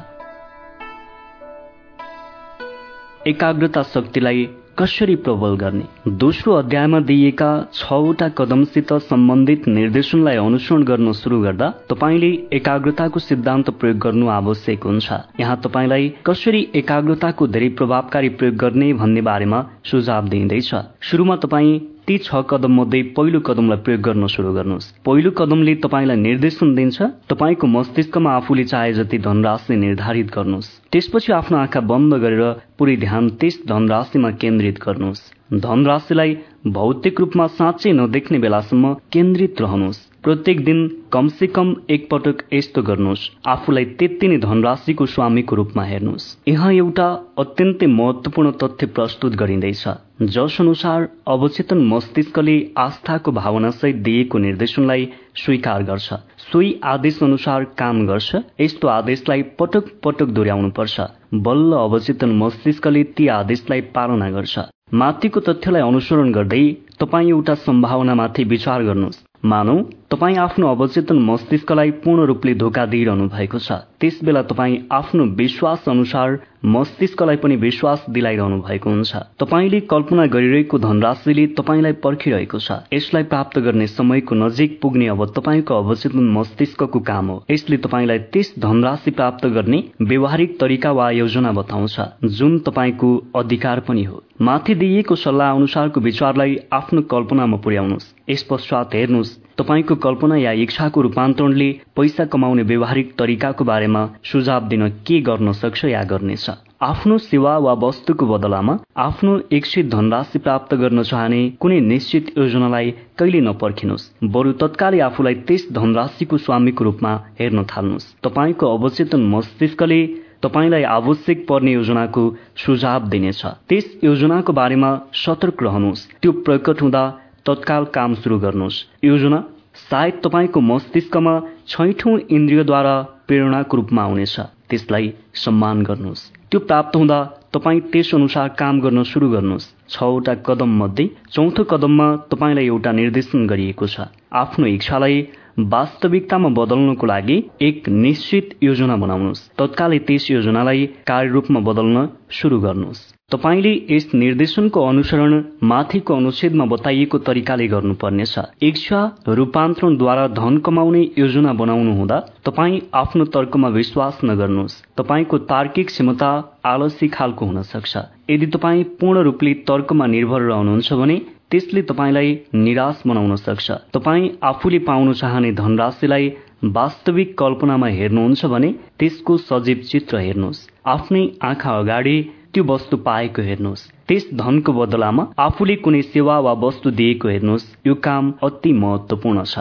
एकाग्रता 3.26 3.82
शक्तिलाई 3.82 4.48
कसरी 4.78 5.14
प्रबल 5.16 5.56
गर्ने? 5.56 5.84
दोस्रो 6.08 6.52
अध्यायमा 6.52 7.00
दिइएका 7.00 7.48
छवटा 7.74 8.28
कदमसित 8.28 8.92
सम्बन्धित 8.92 9.68
निर्देशनलाई 9.68 10.36
अनुसरण 10.36 10.82
गर्न 10.82 11.12
सुरु 11.12 11.40
गर्दा 11.40 11.68
तपाईँले 11.90 12.30
एकाग्रताको 12.52 13.20
सिद्धान्त 13.20 13.70
प्रयोग 13.70 13.98
गर्नु 13.98 14.28
आवश्यक 14.28 14.84
हुन्छ। 14.84 15.12
यहाँ 15.40 15.60
तपाईँलाई 15.64 16.08
कसरी 16.26 16.68
एकाग्रताको 16.74 17.46
धेरै 17.46 17.68
प्रभावकारी 17.68 18.28
प्रयोग 18.28 18.54
गर्ने 18.56 18.92
भन्ने 18.92 19.20
बारेमा 19.20 19.64
सुझाव 19.84 20.28
दिइँदैछ। 20.28 20.74
सुरुमा 21.10 21.36
तपाईँ 21.36 21.78
ती 22.08 22.16
छ 22.18 22.34
कदम 22.50 22.72
मध्ये 22.74 23.02
पहिलो 23.16 23.40
कदमलाई 23.40 23.78
प्रयोग 23.78 24.00
गर्न 24.02 24.26
सुरु 24.26 24.52
गर्नुहोस्। 24.52 24.86
पहिलो 25.06 25.30
कदमले 25.30 25.74
तपाईँलाई 25.84 26.16
निर्देशन 26.16 26.74
दिन्छ 26.74 27.02
तपाईँको 27.30 27.66
मस्तिष्कमा 27.66 28.30
आफूले 28.32 28.64
चाहे 28.64 28.92
जति 28.92 29.18
धनराशि 29.18 29.76
निर्धारित 29.76 30.34
गर्नुहोस्। 30.34 30.70
त्यसपछि 30.92 31.32
आफ्नो 31.32 31.58
आँखा 31.58 31.80
बन्द 31.86 32.14
गरेर 32.14 32.42
पुरै 32.78 32.96
ध्यान 32.96 33.28
त्यस 33.38 33.62
धनराशिमा 33.68 34.30
केन्द्रित 34.42 34.82
गर्नुहोस्। 34.82 35.22
धनराशिलाई 35.62 36.36
भौतिक 36.66 37.20
रूपमा 37.20 37.46
साँच्चै 37.54 37.92
नदेख्ने 37.92 38.38
बेलासम्म 38.38 38.92
केन्द्रित 39.12 39.60
रहनुहोस्। 39.60 40.11
प्रत्येक 40.22 40.64
दिन 40.64 40.80
कमसे 41.12 41.46
कम 41.46 41.74
एक 41.90 42.06
पटक 42.10 42.42
यस्तो 42.52 42.82
गर्नुहोस्। 42.82 43.22
आफूलाई 43.46 43.84
त्यति 43.84 44.28
नै 44.28 44.36
धनराशिको 44.38 45.06
स्वामीको 45.06 45.56
रूपमा 45.56 45.84
हेर्नुहोस्। 45.84 46.26
यहाँ 46.48 46.72
एउटा 46.72 47.06
अत्यन्तै 47.38 47.86
महत्वपूर्ण 47.86 48.50
तथ्य 48.52 48.86
प्रस्तुत 48.86 49.34
गरिँदैछ। 49.34 49.82
जस 50.22 50.56
अनुसार 50.60 51.08
अवचेतन 51.26 51.78
मस्तिष्कले 51.86 52.54
आस्थाको 52.78 53.32
भावनासहित 53.32 53.96
दिएको 53.96 54.38
निर्देशनलाई 54.38 55.08
स्वीकार 55.36 55.82
गर्छ। 55.82 56.12
सोही 56.52 56.70
आदेश 56.84 57.22
अनुसार 57.22 57.64
काम 57.78 58.06
गर्छ। 58.06 58.36
यस्तो 58.60 58.88
आदेशलाई 58.88 59.42
पटक 59.58 59.90
पटक 60.04 60.28
दोहोऱ्याउनुपर्छ। 60.28 61.00
बल्ल 61.34 61.72
अवचेतन 61.78 62.36
मस्तिष्कले 62.36 63.04
ती 63.16 63.28
आदेशलाई 63.40 63.80
पालना 63.90 64.30
गर्छ। 64.30 64.58
माथिको 64.94 65.40
तथ्यलाई 65.40 65.82
अनुसरण 65.82 66.32
गर्दै 66.32 66.64
तपाईँ 67.00 67.28
एउटा 67.28 67.54
सम्भावनामाथि 67.66 68.44
विचार 68.44 68.82
गर्नुहोस्। 68.84 69.22
मानौ 69.44 69.76
तपाईँ 70.12 70.36
आफ्नो 70.36 70.68
अवचेतन 70.68 71.18
मस्तिष्कलाई 71.24 71.90
पूर्ण 72.04 72.24
रूपले 72.26 72.54
धोका 72.54 72.84
दिइरहनु 72.86 73.28
भएको 73.32 73.58
छ। 73.58 73.72
त्यस 73.96 74.18
बेला 74.24 74.42
तपाईँ 74.44 74.76
आफ्नो 74.92 75.24
विश्वास 75.36 75.88
अनुसार 75.88 76.36
मस्तिष्कलाई 76.64 77.36
पनि 77.36 77.56
विश्वास 77.56 78.04
दिलाइरहनु 78.10 78.58
भएको 78.60 78.90
हुन्छ। 78.90 79.16
तपाईँले 79.40 79.80
कल्पना 79.88 80.26
गरिरहेको 80.26 80.78
धनराशिले 80.78 81.46
तपाईँलाई 81.56 81.92
पर्खिरहेको 82.04 82.58
छ। 82.58 82.84
यसलाई 82.92 83.22
प्राप्त 83.24 83.58
गर्ने 83.58 83.86
समयको 83.86 84.34
नजिक 84.36 84.78
पुग्ने 84.82 85.06
अब 85.08 85.24
तपाईँको 85.32 85.74
अवचेतन 85.74 86.28
मस्तिष्कको 86.36 87.00
काम 87.00 87.26
हो। 87.26 87.36
यसले 87.50 87.76
तपाईँलाई 87.80 88.18
त्यस 88.28 88.52
धनराशि 88.58 89.10
प्राप्त 89.10 89.46
गर्ने 89.48 89.82
व्यवहारिक 90.02 90.60
तरिका 90.60 90.92
वा 90.92 91.10
योजना 91.12 91.52
बताउँछ 91.52 91.96
जुन 92.36 92.58
तपाईँको 92.68 93.10
अधिकार 93.34 93.80
पनि 93.88 94.04
हो। 94.04 94.22
माथि 94.40 94.74
दिइएको 94.74 95.14
सल्लाह 95.16 95.54
अनुसारको 95.54 96.00
विचारलाई 96.00 96.56
आफ्नो 96.72 97.00
कल्पनामा 97.08 97.56
पुर्याउनुहोस्। 97.56 98.12
यस 98.28 98.42
पश्चात 98.50 98.94
हेर्नुहोस् 98.94 99.36
तपाईँको 99.58 99.94
कल्पना 100.04 100.36
या 100.36 100.52
इच्छाको 100.64 101.00
रूपान्तरणले 101.02 101.70
पैसा 101.96 102.24
कमाउने 102.24 102.62
व्यवहारिक 102.62 103.12
तरिकाको 103.18 103.64
बारेमा 103.64 104.02
सुझाव 104.24 104.68
दिन 104.68 104.88
के 105.06 105.20
गर्न 105.20 105.52
सक्छ 105.52 105.84
या 105.84 106.02
गर्नेछ? 106.04 106.50
आफ्नो 106.82 107.18
सेवा 107.18 107.56
वा 107.58 107.72
वस्तुको 107.82 108.26
बदलामा 108.26 108.76
आफ्नो 108.98 109.38
इच्छित 109.52 109.90
धनराशि 109.90 110.38
प्राप्त 110.38 110.74
गर्न 110.74 111.02
चाहने 111.02 111.40
कुनै 111.60 111.80
निश्चित 111.82 112.32
योजनालाई 112.38 112.90
कहिले 113.18 113.40
नपर्खिनुहोस्। 113.40 114.10
बरु 114.34 114.52
तत्कालै 114.62 115.00
आफूलाई 115.00 115.34
त्यस 115.46 115.68
धनराशिको 115.72 116.36
स्वामीको 116.38 116.84
रूपमा 116.84 117.12
हेर्न 117.40 117.64
थाल्नुहोस्। 117.70 118.10
तपाईँको 118.24 118.66
अवचेतन 118.76 119.22
मस्तिष्कले 119.34 120.00
तपाईँलाई 120.42 120.82
आवश्यक 120.90 121.46
पर्ने 121.48 121.72
योजनाको 121.72 122.22
सुझाव 122.56 123.08
दिनेछ। 123.08 123.42
त्यस 123.68 123.86
योजनाको 124.04 124.52
बारेमा 124.52 124.90
सतर्क 125.14 125.62
रहनुहोस्। 125.62 126.08
त्यो 126.22 126.32
प्रकट 126.46 126.82
हुँदा 126.82 127.02
तत्काल 127.46 127.84
काम 127.94 128.14
सुरु 128.14 128.38
गर्नुहोस्। 128.38 128.84
योजना 129.04 129.38
सायद 129.74 130.20
तपाईँको 130.24 130.60
मस्तिष्कमा 130.60 131.34
छैठौं 131.68 132.18
इन्द्रियद्वारा 132.30 132.94
प्रेरणाको 133.28 133.76
रूपमा 133.76 134.02
आउनेछ। 134.02 134.36
त्यसलाई 134.70 135.12
सम्मान 135.34 135.82
गर्नुहोस्। 135.82 136.22
त्यो 136.50 136.60
प्राप्त 136.60 136.96
हुँदा 136.96 137.18
तपाईँ 137.52 137.80
त्यस 137.92 138.14
अनुसार 138.14 138.48
काम 138.58 138.80
गर्न 138.80 139.02
सुरु 139.02 139.28
गर्नुहोस्। 139.30 139.70
छवटा 139.88 140.34
कदम 140.46 140.70
मध्ये 140.82 141.08
चौथो 141.32 141.64
कदममा 141.64 142.06
तपाईँलाई 142.30 142.66
एउटा 142.66 142.92
निर्देशन 142.92 143.46
गरिएको 143.46 143.86
छ। 143.86 144.08
आफ्नो 144.32 144.66
इच्छालाई 144.66 145.16
वास्तविकतामा 145.58 146.48
बदल्नको 146.48 147.06
लागि 147.06 147.36
एक 147.60 147.88
निश्चित 147.88 148.56
योजना 148.62 148.96
बनाउनुहोस्। 148.96 149.48
तत्कालै 149.58 149.98
त्यस 150.08 150.30
योजनालाई 150.30 150.86
कार्यरूपमा 151.08 151.60
बदल्न 151.60 151.96
सुरु 152.30 152.60
गर्नुहोस्। 152.60 153.00
तपाईँले 153.32 153.70
यस 153.90 154.08
निर्देशनको 154.14 154.80
अनुसरण 154.86 155.42
माथिको 155.64 156.14
अनुच्छेदमा 156.14 156.64
बताइएको 156.72 157.18
तरिकाले 157.18 157.66
गर्नुपर्नेछ। 157.66 158.34
इच्छा 158.62 159.00
रूपान्तरणद्वारा 159.28 160.26
धन 160.36 160.58
कमाउने 160.66 161.02
योजना 161.18 161.52
बनाउनु 161.60 161.94
हुँदा 161.96 162.18
तपाईँ 162.44 162.80
आफ्नो 162.94 163.24
तर्कमा 163.36 163.68
विश्वास 163.78 164.18
नगर्नुहोस्। 164.24 164.76
तपाईँको 164.98 165.38
तार्किक 165.52 165.86
क्षमता 165.86 166.30
आलसी 166.64 167.08
खालको 167.08 167.46
हुन 167.46 167.62
सक्छ। 167.62 167.96
यदि 168.30 168.46
तपाईँ 168.52 168.84
पूर्ण 169.00 169.22
रूपले 169.22 169.54
तर्कमा 169.64 170.06
निर्भर 170.06 170.40
रहनुहुन्छ 170.42 170.92
भने 170.92 171.16
त्यसले 171.50 171.82
तपाईँलाई 171.88 172.38
निराश 172.54 173.02
बनाउन 173.06 173.36
सक्छ। 173.38 173.70
तपाईँ 173.94 174.28
आफूले 174.42 174.78
पाउन 174.84 175.12
चाहने 175.14 175.52
धनराशिलाई 175.54 176.28
वास्तविक 176.76 177.36
कल्पनामा 177.38 177.86
हेर्नुहुन्छ 177.96 178.44
भने 178.46 178.72
त्यसको 178.98 179.36
सजीव 179.40 179.82
चित्र 179.88 180.18
हेर्नुहोस्। 180.18 180.66
आफ्नै 180.86 181.26
आँखा 181.42 181.78
अगाडि 181.78 182.16
त्यो 182.54 182.64
वस्तु 182.64 182.96
पाएको 182.96 183.42
हेर्नुहोस्। 183.42 183.88
त्यस 184.08 184.24
धनको 184.34 184.72
बदलामा 184.72 185.22
आफूले 185.38 185.76
कुनै 185.76 186.02
सेवा 186.02 186.38
वा 186.38 186.52
वस्तु 186.52 186.90
दिएको 186.90 187.28
हेर्नुहोस्। 187.28 187.64
यो 187.86 187.94
काम 187.94 188.32
अति 188.42 188.72
महत्वपूर्ण 188.72 189.44
छ। 189.44 189.58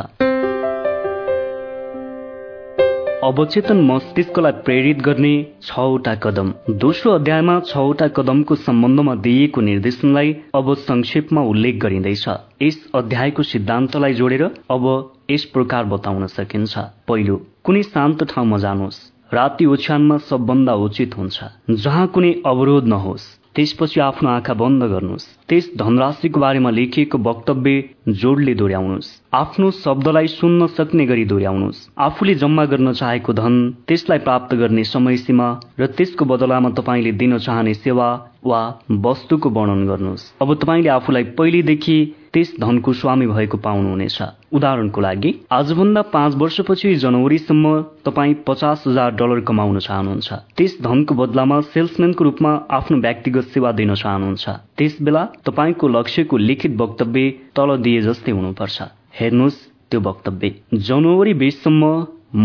अवचेतन 3.24 3.82
मस्तिष्कलाई 3.86 4.52
प्रेरित 4.66 5.02
गर्ने 5.02 5.34
छवटा 5.64 6.16
कदम। 6.16 6.52
दोस्रो 6.70 7.12
अध्यायमा 7.12 7.60
छवटा 7.60 8.08
कदमको 8.08 8.56
सम्बन्धमा 8.56 9.16
दिइएको 9.16 9.62
निर्देशनलाई 9.62 10.36
अब 10.56 10.74
संक्षेपमा 10.74 11.42
उल्लेख 11.42 11.76
गरिँदैछ। 11.76 12.28
यस 12.62 12.90
अध्यायको 12.96 13.44
सिद्धान्तलाई 13.44 14.14
जोडेर 14.14 14.44
अब 14.44 15.14
यस 15.32 15.46
प्रकार 15.46 15.86
बताउन 15.86 16.28
सकिन्छ। 16.28 16.78
पहिलो 17.08 17.42
कुनै 17.64 17.84
शान्त 17.84 18.24
ठाउँमा 18.24 18.58
जानुहोस्। 18.58 19.11
राति 19.34 19.66
ओछ्यानमा 19.66 20.18
सबभन्दा 20.30 20.74
उचित 20.76 21.18
हुन्छ। 21.18 21.44
जहाँ 21.72 22.08
कुनै 22.08 22.32
अवरोध 22.46 22.88
नहोस् 22.88 23.28
त्यसपछि 23.56 24.00
आफ्नो 24.00 24.30
आँखा 24.30 24.54
बन्द 24.54 24.84
गर्नुहोस्। 24.84 25.28
त्यस 25.50 25.70
धनराशिको 25.78 26.40
बारेमा 26.40 26.70
लेखिएको 26.70 27.18
वक्तव्य 27.18 27.84
जोडले 28.12 28.54
दोहोऱ्याउनुहोस्। 28.54 29.10
आफ्नो 29.34 29.72
शब्दलाई 29.72 30.28
सुन्न 30.28 30.68
सक्ने 30.68 31.06
गरी 31.06 31.26
दोहोऱ्याउनुहोस्। 31.26 31.88
आफूले 31.98 32.36
जम्मा 32.36 32.66
गर्न 32.66 32.94
चाहेको 32.94 33.34
धन 33.34 33.56
त्यसलाई 33.88 34.20
प्राप्त 34.20 34.56
गर्ने 34.56 34.84
समय 34.84 35.18
सीमा 35.18 35.48
र 35.80 35.88
त्यसको 35.88 36.26
बदलामा 36.26 36.70
तपाईँले 36.76 37.12
दिन 37.12 37.38
चाहने 37.40 37.74
सेवा 37.74 38.08
वा 38.46 38.62
वस्तुको 38.92 39.50
वर्णन 39.50 39.88
गर्नुहोस्। 39.88 40.32
अब 40.42 40.54
तपाईँले 40.54 40.90
आफूलाई 40.90 41.24
पहिलेदेखि 41.40 41.98
त्यस 42.34 42.54
धनको 42.60 42.94
स्वामी 42.94 43.28
भएको 43.28 43.58
पाउनुहुनेछ। 43.58 44.18
उदाहरणको 44.56 45.02
लागि 45.02 45.32
आजभन्दा 45.52 46.02
पाँच 46.16 46.36
वर्षपछि 46.36 46.96
जनवरीसम्म 46.96 47.66
तपाईँ 48.06 48.34
पचास 48.48 48.84
हजार 48.88 49.10
डलर 49.20 49.40
कमाउन 49.48 49.80
चाहनुहुन्छ। 49.80 50.30
त्यस 50.58 50.78
धनको 50.82 51.16
बदलामा 51.16 51.60
सेल्सम्यानको 51.74 52.24
रूपमा 52.24 52.52
आफ्नो 52.72 52.98
व्यक्तिगत 52.98 53.46
सेवा 53.52 53.72
दिन 53.72 53.94
चाहनुहुन्छ। 53.96 54.50
त्यस 54.78 54.98
बेला 55.02 55.24
तपाईँको 55.46 55.88
लक्ष्यको 55.88 56.38
लिखित 56.38 56.78
वक्तव्य 56.82 57.30
तल 57.56 57.76
दिए 57.84 58.02
जस्तै 58.02 58.32
हुनुपर्छ। 58.32 58.82
हेर्नुहोस् 59.20 59.60
त्यो 59.92 60.00
वक्तव्य। 60.00 60.50
जनवरी 60.88 61.34
बिससम्म 61.34 61.84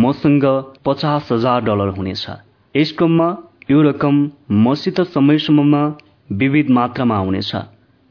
मसँग 0.03 0.45
पचास 0.85 1.29
हजार 1.33 1.61
डलर 1.65 1.95
हुनेछ। 1.95 2.27
यस 2.75 2.93
क्रममा 2.99 3.29
यो 3.71 3.83
रकम 3.83 4.17
मसित 4.51 5.01
समयसम्ममा 5.15 5.83
विविध 6.33 6.71
मात्रामा 6.71 7.17
आउनेछ। 7.17 7.53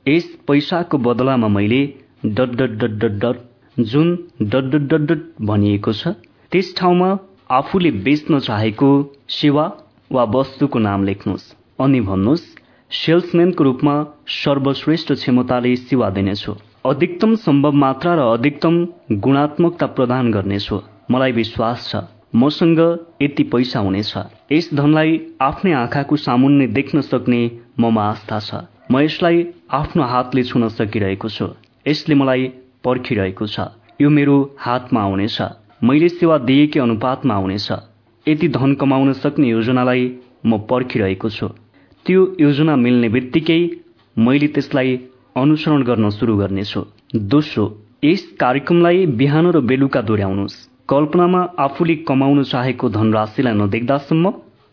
यस 0.08 0.26
पैसाको 0.48 0.98
बदलामा 1.06 1.48
मैले 1.48 1.82
dot 2.26 2.52
dot 2.58 2.74
dot 2.82 2.92
dot 3.04 3.14
dot 3.22 3.38
जुन 3.92 4.10
डट 4.42 4.66
डट 4.72 4.84
डट 4.90 5.08
डट 5.12 5.22
भनिएको 5.48 5.94
छ 5.94 6.14
त्यस 6.52 6.74
ठाउँमा 6.78 7.08
आफूले 7.52 7.92
बेच्न 8.06 8.40
चाहेको 8.48 8.90
सेवा 9.38 9.66
वा 10.12 10.24
वस्तुको 10.36 10.80
नाम 10.80 11.04
लेख्नुहोस् 11.06 11.48
अनि 11.80 12.02
भन्नुहोस् 12.10 12.46
सेल्सम्यानको 12.92 13.64
रूपमा 13.64 13.96
सर्वश्रेष्ठ 14.36 15.14
क्षमताले 15.14 15.76
सेवा 15.78 16.10
दिनेछु। 16.18 16.54
अधिकतम 16.86 17.36
सम्भव 17.48 17.82
मात्रा 17.86 18.14
र 18.16 18.30
अधिकतम 18.30 18.76
गुणात्मकता 19.26 19.86
प्रदान 19.98 20.32
गर्नेछु। 20.32 20.80
मलाई 21.12 21.32
विश्वास 21.32 21.90
छ 21.90 22.06
मसँग 22.36 22.80
यति 23.22 23.44
पैसा 23.52 23.80
हुनेछ 23.80 24.14
यस 24.52 24.70
धनलाई 24.74 25.20
आफ्नै 25.42 25.74
आँखाको 25.82 26.16
सामुन्ने 26.22 26.68
देख्न 26.78 27.02
सक्ने 27.02 27.42
ममा 27.80 28.10
आस्था 28.10 28.40
छ। 28.40 28.66
म 28.92 29.00
यसलाई 29.02 29.44
आफ्नो 29.70 30.04
हातले 30.04 30.44
छुन 30.44 30.68
सकिरहेको 30.70 31.30
छु। 31.30 31.46
यसले 31.88 32.16
मलाई 32.16 32.44
पर्खिरहेको 32.84 33.46
छ। 33.48 33.60
यो 34.02 34.10
मेरो 34.10 34.36
हातमा 34.60 35.02
आउनेछ। 35.02 35.38
मैले 35.84 36.10
सेवा 36.10 36.38
दिएकै 36.38 36.80
अनुपातमा 36.80 37.34
आउनेछ। 37.34 37.68
यति 38.26 38.48
धन 38.48 38.74
कमाउन 38.76 39.14
सक्ने 39.14 39.48
योजनालाई 39.50 40.04
म 40.46 40.58
पर्खिरहेको 40.70 41.30
छु। 41.30 41.48
त्यो 42.06 42.22
योजना 42.40 42.76
मिल्ने 42.76 43.10
बित्तिकै 43.10 43.60
मैले 44.18 44.48
त्यसलाई 44.48 44.90
अनुसरण 45.36 45.82
गर्न 45.84 46.10
सुरु 46.10 46.38
गर्नेछु। 46.38 46.82
दोस्रो 47.16 47.66
यस 48.04 48.24
कार्यक्रमलाई 48.40 49.06
बिहान 49.18 49.46
र 49.52 49.60
बेलुका 49.62 50.02
दोहोऱ्याउनुहोस्। 50.02 50.56
कल्पनामा 50.90 51.42
आफूले 51.60 51.96
कमाउन 52.06 52.44
चाहेको 52.44 52.90
धनराशिलाई 52.90 53.54
नदेख्दासम्म 53.54 54.26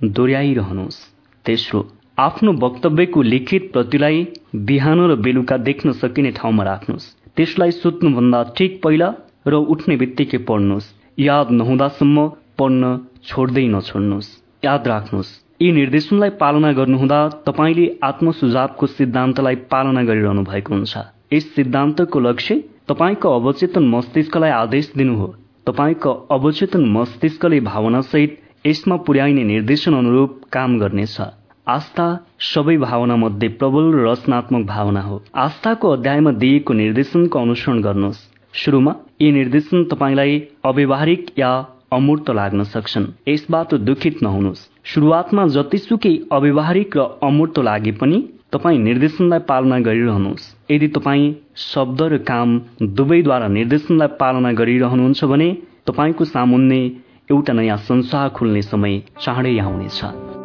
दोहोऱ्याइरहनुहोस्। 0.04 0.98
तेस्रो 1.44 1.80
आफ्नो 2.18 2.52
वक्तव्यको 2.52 3.22
लिखित 3.22 3.70
प्रतिलाई 3.72 4.26
बिहान 4.54 5.00
र 5.10 5.14
बेलुका 5.16 5.56
देख्न 5.58 5.92
सकिने 5.92 6.30
ठाउँमा 6.30 6.64
राख्नुहोस्। 6.64 7.06
त्यसलाई 7.36 7.70
सुत्नुभन्दा 7.72 8.42
ठिक 8.56 8.80
पहिला 8.82 9.08
र 9.46 9.54
उठ्ने 9.72 9.96
बित्तिकै 9.96 10.38
पढ्नुहोस्। 10.48 10.92
याद 11.18 11.50
नहुँदासम्म 11.50 12.26
पढ्न 12.58 12.92
छोड्दै 13.24 13.66
नछोड्नुहोस्। 13.66 14.28
याद 14.64 14.88
राख्नुहोस्। 14.88 15.32
यी 15.62 15.72
निर्देशनलाई 15.72 16.30
पालना 16.36 16.72
गर्नुहुँदा 16.72 17.20
तपाईँले 17.48 17.86
आत्मसुझावको 18.04 18.86
सिद्धान्तलाई 18.88 19.56
पालना 19.72 20.02
गरिरहनु 20.04 20.42
भएको 20.44 20.74
हुन्छ। 20.74 20.94
यस 21.32 21.50
सिद्धान्तको 21.54 22.20
लक्ष्य 22.20 22.62
तपाईँको 22.88 23.28
अवचेतन 23.30 23.88
मस्तिष्कलाई 23.88 24.50
आदेश 24.52 24.92
दिनु 24.96 25.16
हो। 25.16 25.34
तपाईँको 25.66 26.12
अवचेतन 26.30 26.84
मस्तिष्कले 26.92 27.60
भावनासहित 27.72 28.40
यसमा 28.66 28.96
पुर्याइने 29.06 29.44
निर्देशन 29.44 29.94
अनुरूप 29.94 30.40
काम 30.52 30.78
गर्नेछ। 30.78 31.16
आस्था 31.66 32.04
सबै 32.40 32.76
भावना 32.76 33.16
मध्ये 33.16 33.48
प्रबल 33.48 33.92
रचनात्मक 33.94 34.66
भावना 34.66 35.00
हो। 35.00 35.22
आस्थाको 35.34 35.90
अध्यायमा 35.90 36.30
दिएको 36.32 36.74
निर्देशनको 36.74 37.38
अनुसरण 37.38 37.80
गर्नुहोस्। 37.82 38.18
सुरुमा 38.54 38.94
यी 39.22 39.30
निर्देशन 39.32 39.84
तपाईँलाई 39.84 40.42
अव्यवहारिक 40.64 41.30
या 41.38 41.50
अमूर्त 41.92 42.30
लाग्न 42.30 42.62
सक्छन्। 42.64 43.06
यसबाट 43.28 43.74
दुखित 43.74 44.22
नहुनुहोस्। 44.22 44.66
सुरुवातमा 44.84 45.46
जतिसुकै 45.46 46.14
अव्यवहारिक 46.32 46.96
र 46.96 47.06
अमूर्त 47.22 47.58
लागे 47.58 47.92
पनि 47.92 48.18
तपाईँ 48.52 48.78
निर्देशनलाई 48.78 49.38
पालना 49.38 49.78
गरिरहनुहोस्। 49.78 50.50
यदि 50.70 50.88
तपाईँ 50.88 51.32
शब्द 51.56 52.02
र 52.02 52.18
काम 52.26 52.60
दुवैद्वारा 52.82 53.48
निर्देशनलाई 53.48 54.16
पालना 54.20 54.52
गरिरहनुहुन्छ 54.52 55.24
भने 55.24 55.50
तपाईँको 55.86 56.24
सामुन्ने 56.24 56.82
एउटा 57.30 57.52
नयाँ 57.52 57.76
संसार 57.76 58.28
खुल्ने 58.28 58.62
समय 58.62 59.02
चाँडै 59.20 59.58
आउनेछ। 59.58 60.41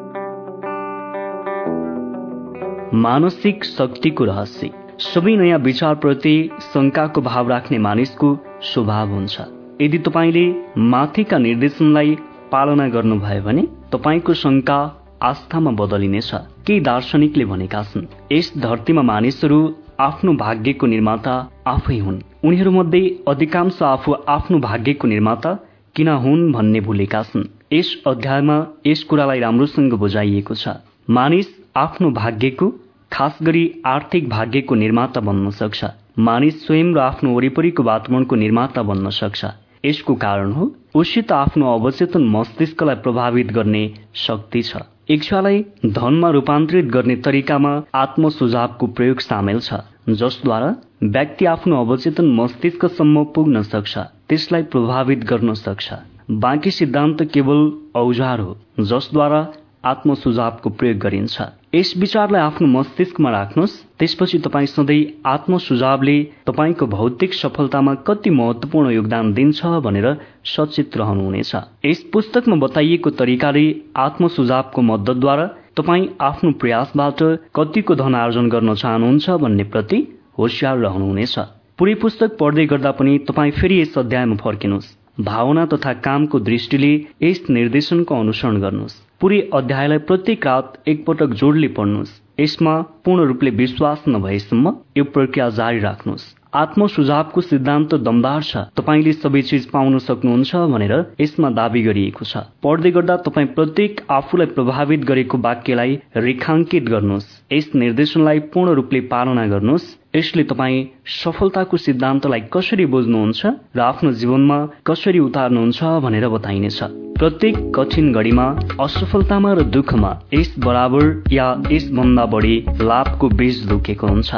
मानसिक 2.94 3.64
शक्तिको 3.66 4.24
रहस्य। 4.24 4.70
सबै 5.00 5.36
नयाँ 5.36 5.60
विचारप्रति 5.60 6.36
शङ्काको 6.74 7.22
भाव 7.22 7.50
राख्ने 7.50 7.78
मानिसको 7.78 8.28
स्वभाव 8.64 9.10
हुन्छ। 9.10 9.42
यदि 9.82 9.98
तपाईँले 9.98 10.46
माथिका 10.78 11.38
निर्देशनलाई 11.38 12.18
पालना 12.52 12.88
गर्नुभयो 12.88 13.44
भने 13.44 13.64
तपाईँको 13.92 14.34
शङ्का 14.34 14.78
आस्थामा 15.22 15.72
बदलिनेछ। 15.72 16.32
केही 16.68 16.80
दार्शनिकले 16.80 17.46
भनेका 17.46 17.84
छन् 17.84 18.08
यस 18.32 18.54
धरतीमा 18.58 19.02
मानिसहरू 19.02 19.60
आफ्नो 20.00 20.34
भाग्यको 20.34 20.88
निर्माता 20.88 21.36
आफै 21.68 21.98
हुन्। 21.98 22.24
उनीहरूमध्ये 22.44 23.04
अधिकांश 23.28 23.84
आफू 23.84 24.14
आफ्नो 24.28 24.60
भाग्यको 24.60 25.08
निर्माता 25.08 25.54
किन 25.96 26.08
हुन् 26.08 26.52
भन्ने 26.52 26.80
भुलेका 26.80 27.24
छन्। 27.24 27.50
यस 27.74 28.04
अध्यायमा 28.08 28.58
यस 28.88 29.04
कुरालाई 29.04 29.40
राम्रोसँग 29.40 29.94
बुझाइएको 29.94 30.56
छ। 30.56 30.68
मानिस 31.10 31.48
आफ्नो 31.78 32.10
भाग्यको 32.12 32.68
खास 33.12 33.38
गरी 33.44 33.64
आर्थिक 33.86 34.30
भाग्यको 34.30 34.76
निर्माता 34.76 35.22
बन्न 35.22 35.49
सक्छ। 35.52 35.86
मानिस 36.20 36.66
स्वयं 36.66 36.94
र 36.95 36.99
आफ्नो 36.99 37.34
वरिपरिको 37.36 37.84
वातावरणको 37.84 38.36
निर्माता 38.36 38.82
बन्न 38.84 39.10
सक्छ। 39.18 39.45
यसको 39.86 40.16
कारण 40.16 40.52
हो 40.52 40.66
उसित 40.95 41.32
आफ्नो 41.32 41.74
अवचेतन 41.74 42.24
मस्तिष्कलाई 42.28 42.95
प्रभावित 43.04 43.52
गर्ने 43.52 43.84
शक्ति 44.16 44.62
छ। 44.62 44.82
इच्छालाई 45.10 45.64
धनमा 45.91 46.30
रूपान्तरित 46.30 46.86
गर्ने 46.95 47.16
तरिकामा 47.28 47.76
आत्म 47.95 48.30
सुझावको 48.30 48.88
प्रयोग 48.98 49.20
सामेल 49.20 49.60
छ 49.60 49.80
जसद्वारा 50.16 50.74
व्यक्ति 51.14 51.45
आफ्नो 51.45 51.84
अवचेतन 51.86 52.34
मस्तिष्कसम्म 52.36 53.24
पुग्न 53.36 53.62
सक्छ 53.66 53.98
त्यसलाई 53.98 54.64
प्रभावित 54.74 55.24
गर्न 55.26 55.54
सक्छ। 55.56 55.94
बाँकी 56.41 56.72
सिद्धान्त 56.72 57.24
केवल 57.34 57.72
औजार 57.95 58.40
हो 58.40 58.58
जसद्वारा 58.82 59.45
आत्म 59.86 60.14
सुझावको 60.16 60.70
प्रयोग 60.72 60.98
गरिन्छ। 60.99 61.41
यस 61.73 61.91
विचारलाई 61.98 62.41
आफ्नो 62.41 62.68
मस्तिष्कमा 62.69 63.30
राख्नुहोस्। 63.30 63.72
त्यसपछि 63.99 64.38
तपाईँ 64.39 64.68
सधैँ 64.68 65.02
आत्म 65.26 65.57
सुझावले 65.57 66.15
तपाईँको 66.48 66.85
भौतिक 66.88 67.34
सफलतामा 67.34 67.94
कति 68.07 68.30
महत्वपूर्ण 68.30 68.91
योगदान 68.91 69.34
दिन्छ 69.34 69.65
भनेर 69.84 70.07
सचेत 70.45 70.98
रहनुहुनेछ। 70.98 71.52
यस 71.85 72.03
पुस्तकमा 72.14 72.56
बताइएको 72.56 73.10
तरिकाले 73.19 73.65
आत्म 73.95 74.27
सुझावको 74.27 74.81
मद्दतद्वारा 74.81 75.48
तपाईँ 75.77 76.07
आफ्नो 76.22 76.52
प्रयासबाट 76.61 77.19
कतिको 77.56 77.95
धन 77.95 78.15
आर्जन 78.15 78.48
गर्न 78.49 78.73
चाहनुहुन्छ 78.73 79.30
भन्ने 79.44 79.64
प्रति 79.65 79.99
होसियार 80.39 80.77
रहनुहुनेछ। 80.77 81.35
पुरै 81.77 81.95
पुस्तक 81.95 82.38
पढ्दै 82.39 82.65
गर्दा 82.65 82.91
पनि 82.91 83.18
तपाईँ 83.27 83.52
फेरि 83.52 83.81
यस 83.81 83.98
अध्यायमा 83.98 84.35
फर्किनुहोस्। 84.35 84.95
भावना 85.22 85.65
तथा 85.65 85.94
कामको 86.07 86.39
दृष्टिले 86.39 86.94
यस 87.23 87.44
निर्देशनको 87.49 88.15
अनुसरण 88.15 88.61
गर्नुहोस्। 88.61 88.98
पुरै 89.22 89.38
अध्यायलाई 89.53 89.98
प्रत्येक 89.98 90.45
रात 90.48 90.76
एकपटक 90.88 91.30
जोडले 91.34 91.68
पढ्नुहोस्। 91.68 92.10
यसमा 92.39 92.73
पूर्ण 93.06 93.23
रूपले 93.23 93.49
विश्वास 93.49 94.03
नभएसम्म 94.07 94.73
यो 94.98 95.03
प्रक्रिया 95.03 95.49
जारी 95.49 95.80
राख्नुहोस्। 95.80 96.26
आत्म 96.53 96.88
सुझावको 96.88 97.41
सिद्धान्त 97.41 97.95
दमदार 98.06 98.41
छ। 98.41 98.57
तपाईँले 98.77 99.14
सबै 99.14 99.41
चिज 99.41 99.65
पाउन 99.73 99.98
सक्नुहुन्छ 99.99 100.56
भनेर 100.69 100.94
यसमा 101.18 101.49
दावी 101.49 101.81
गरिएको 101.81 102.26
छ। 102.26 102.45
पढ्दै 102.61 102.91
गर्दा 102.91 103.15
तपाईँ 103.26 103.48
प्रत्येक 103.57 104.06
आफूलाई 104.10 104.53
प्रभावित 104.53 105.02
गरेको 105.10 105.38
वाक्यलाई 105.38 105.91
रेखाङ्कित 106.15 106.85
गर्नुहोस्। 106.85 107.27
यस 107.52 107.68
निर्देशनलाई 107.76 108.39
पूर्ण 108.53 108.77
रूपले 108.77 109.02
पालना 109.10 109.48
गर्नुहोस्। 109.48 110.07
यसले 110.18 110.44
तपाईँ 110.49 110.85
सफलताको 111.14 111.77
सिद्धान्तलाई 111.77 112.41
कसरी 112.53 112.85
बुझ्नुहुन्छ 112.89 113.41
र 113.77 113.80
आफ्नो 113.85 114.11
जीवनमा 114.18 114.57
कसरी 114.88 115.19
उतार्नुहुन्छ 115.19 115.80
भनेर 116.03 116.27
बताइनेछ। 116.34 116.80
प्रत्येक 117.19 117.56
कठिन 117.76 118.11
घडीमा 118.14 118.45
असफलतामा 118.81 119.52
र 119.53 119.61
दुःखमा 119.76 120.11
यस 120.34 120.49
बराबर 120.65 121.03
या 121.31 121.48
यसभन्दा 121.72 122.26
बढी 122.34 122.56
लाभको 122.81 123.30
बीज 123.38 123.69
लुकेको 123.69 124.07
हुन्छ। 124.07 124.31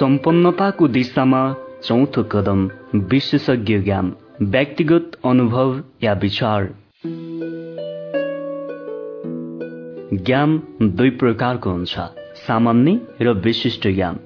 सम्पन्नताको 0.00 0.86
दिशामा 0.88 1.42
चौथो 1.84 2.22
कदम 2.22 2.70
विशेषज्ञ 2.94 3.78
ज्ञान 3.78 4.12
व्यक्तिगत 4.42 5.12
अनुभव 5.24 5.82
या 6.02 6.12
विचार। 6.12 6.74
ज्ञान 10.14 10.62
दुई 10.82 11.10
प्रकारको 11.10 11.70
हुन्छ 11.70 11.94
सामान्य 12.46 13.00
र 13.22 13.32
विशिष्ट 13.32 13.88
ज्ञान। 13.88 14.18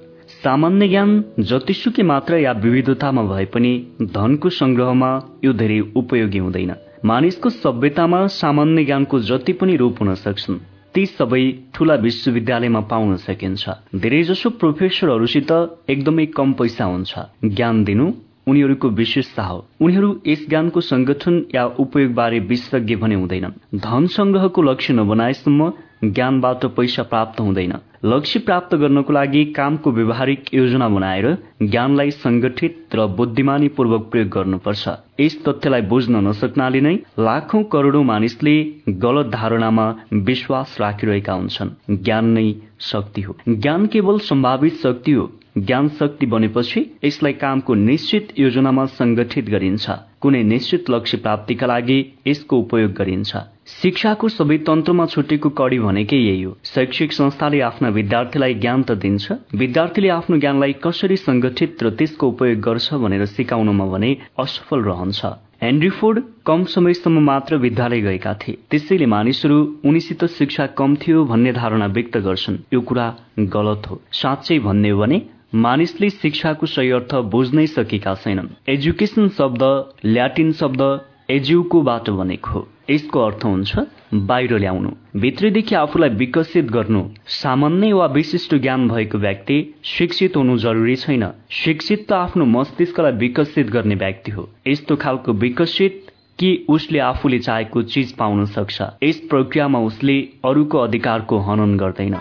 सामान्य 0.43 0.87
ज्ञान 0.87 1.23
जतिसुकै 1.39 2.03
मात्र 2.03 2.37
या 2.37 2.51
विविधतामा 2.51 3.23
भए 3.23 3.45
पनि 3.45 3.87
धनको 4.01 4.49
संग्रहमा 4.49 5.11
यो 5.43 5.53
धेरै 5.53 5.79
उपयोगी 5.95 6.37
हुँदैन। 6.37 6.75
मानिसको 7.05 7.49
सभ्यतामा 7.49 8.27
सामान्य 8.27 8.85
ज्ञानको 8.85 9.19
जति 9.19 9.53
पनि 9.53 9.75
रूप 9.75 9.95
हुन 10.01 10.15
सक्छन् 10.15 10.74
ती 10.95 11.05
सबै 11.05 11.53
ठूला 11.73 11.95
विश्वविद्यालयमा 11.95 12.79
पाउन 12.79 13.15
सकिन्छ। 13.15 13.69
धेरैजसो 13.95 14.49
प्रोफेसरहरूसित 14.49 15.51
एकदमै 15.89 16.25
कम 16.25 16.53
पैसा 16.53 16.85
हुन्छ। 16.85 17.13
ज्ञान 17.45 17.83
दिनु 17.83 18.13
उनीहरूको 18.47 18.89
विशेषता 18.89 19.43
हो। 19.43 19.65
उनीहरू 19.81 20.21
यस 20.27 20.45
ज्ञानको 20.49 20.81
संगठन 20.81 21.45
या 21.55 21.65
उपयोगबारे 21.65 22.39
विशेषज्ञ 22.39 22.95
भने 22.95 23.15
हुँदैनन्। 23.15 23.79
धन 23.79 24.07
संग्रहको 24.07 24.61
लक्ष्य 24.61 24.93
नबनाएसम्म 24.93 25.71
ज्ञानबाट 26.03 26.65
पैसा 26.65 27.03
प्राप्त 27.03 27.39
हुँदैन। 27.39 27.73
लक्ष्य 28.05 28.39
प्राप्त 28.39 28.75
गर्नको 28.75 29.13
लागि 29.13 29.45
कामको 29.45 29.91
व्यवहारिक 29.91 30.53
योजना 30.53 30.89
बनाएर 30.89 31.37
ज्ञानलाई 31.63 32.11
संगठित 32.11 32.95
र 32.95 33.05
बुद्धिमानीपूर्वक 33.07 34.01
प्रयोग 34.11 34.27
गर्नुपर्छ। 34.27 34.89
यस 35.19 35.43
तथ्यलाई 35.47 35.81
बुझ्न 35.81 36.27
नसक्नाले 36.27 36.81
नै 36.81 36.95
लाखौं 37.19 37.63
करोड़ौं 37.63 38.03
मानिसले 38.03 38.55
गलत 38.89 39.25
धारणामा 39.25 39.95
विश्वास 40.13 40.77
राखिरहेका 40.81 41.33
हुन्छन्। 41.33 41.97
ज्ञान 42.03 42.25
नै 42.25 42.53
शक्ति 42.79 43.21
हो। 43.21 43.35
ज्ञान 43.49 43.85
केवल 43.87 44.19
सम्भावित 44.19 44.73
शक्ति 44.73 45.11
हो 45.11 45.31
ज्ञान 45.57 45.87
शक्ति 45.89 46.25
बनेपछि 46.25 46.81
यसलाई 47.05 47.33
कामको 47.33 47.73
निश्चित 47.73 48.33
योजनामा 48.39 48.85
संगठित 48.85 49.45
गरिन्छ। 49.49 49.89
कुनै 50.21 50.43
निश्चित 50.43 50.89
लक्ष्य 50.89 51.17
प्राप्तिका 51.17 51.67
लागि 51.67 51.99
यसको 52.27 52.59
उपयोग 52.59 52.91
गरिन्छ। 52.91 53.37
शिक्षाको 53.67 54.29
सबै 54.29 54.57
तन्त्रमा 54.57 55.05
छुटेको 55.05 55.49
कडी 55.49 55.79
भनेकै 55.79 56.17
यही 56.17 56.41
हो। 56.41 56.57
शैक्षिक 56.63 57.13
संस्थाले 57.13 57.61
आफ्ना 57.61 57.89
विद्यार्थीलाई 57.89 58.53
ज्ञान 58.53 58.83
त 58.83 58.91
दिन्छ। 58.91 59.31
विद्यार्थीले 59.55 60.09
आफ्नो 60.09 60.37
ज्ञानलाई 60.37 60.73
कसरी 60.83 61.15
संगठित 61.15 61.83
र 61.83 61.89
त्यसको 61.89 62.27
उपयोग 62.27 62.59
गर्छ 62.59 62.93
भनेर 62.93 63.25
सिकाउनमा 63.25 63.85
भने 63.85 64.17
असफल 64.39 64.79
रहन्छ। 64.83 65.25
हेनरी 65.61 65.89
फोर्ड 65.89 66.19
कम 66.45 66.63
समयसम्म 66.63 67.23
मात्र 67.23 67.55
विद्यालय 67.55 68.01
गएका 68.01 68.33
थिए। 68.33 68.57
त्यसैले 68.71 69.05
मानिसहरू 69.05 69.57
उनीसित 69.85 70.25
शिक्षा 70.25 70.65
कम 70.67 70.95
थियो 70.95 71.23
भन्ने 71.25 71.53
धारणा 71.53 71.85
व्यक्त 71.85 72.17
गर्छन्। 72.17 72.57
यो 72.73 72.81
कुरा 72.81 73.07
गलत 73.39 73.87
हो। 73.89 74.01
साँच्चै 74.11 74.59
भन्ने 74.59 74.89
हो 74.89 74.99
भने 74.99 75.21
मानिसले 75.55 76.09
शिक्षाको 76.09 76.65
सही 76.65 76.89
अर्थ 76.91 77.15
बुझ्नै 77.15 77.67
सकेका 77.67 78.13
छैनन्। 78.13 78.47
एजुकेसन 78.67 79.27
शब्द 79.29 79.61
ल्याटिन 80.05 80.51
शब्द 80.51 80.81
एज्युकोबाट 81.29 82.09
बनेको 82.09 82.51
हो। 82.51 82.67
यसको 82.89 83.19
अर्थ 83.19 83.45
हुन्छ 83.45 83.79
बाहिर 84.13 84.57
ल्याउनु। 84.57 84.89
भित्रैदेखि 85.15 85.75
आफूलाई 85.75 86.09
विकसित 86.09 86.65
गर्नु। 86.65 87.03
सामान्य 87.27 87.93
वा 87.93 88.05
विशिष्ट 88.05 88.55
ज्ञान 88.55 88.87
भएको 88.89 89.17
व्यक्ति 89.17 89.75
शिक्षित 89.83 90.37
हुनु 90.37 90.57
जरुरी 90.57 90.95
छैन। 90.95 91.31
शिक्षित 91.49 92.05
त 92.09 92.13
आफ्नो 92.13 92.45
मस्तिष्कलाई 92.45 93.11
विकसित 93.11 93.69
गर्ने 93.69 93.95
व्यक्ति 93.95 94.31
हो। 94.31 94.49
यस्तो 94.67 94.95
खालको 94.95 95.33
विकसित 95.33 96.05
कि 96.39 96.65
उसले 96.69 96.99
आफूले 96.99 97.39
चाहेको 97.39 97.81
चिज 97.81 98.15
पाउन 98.15 98.45
सक्छ। 98.45 98.81
यस 99.03 99.27
प्रक्रियामा 99.29 99.79
उसले 99.79 100.21
अरूको 100.45 100.77
अधिकारको 100.77 101.39
हनन 101.39 101.77
गर्दैन। 101.77 102.17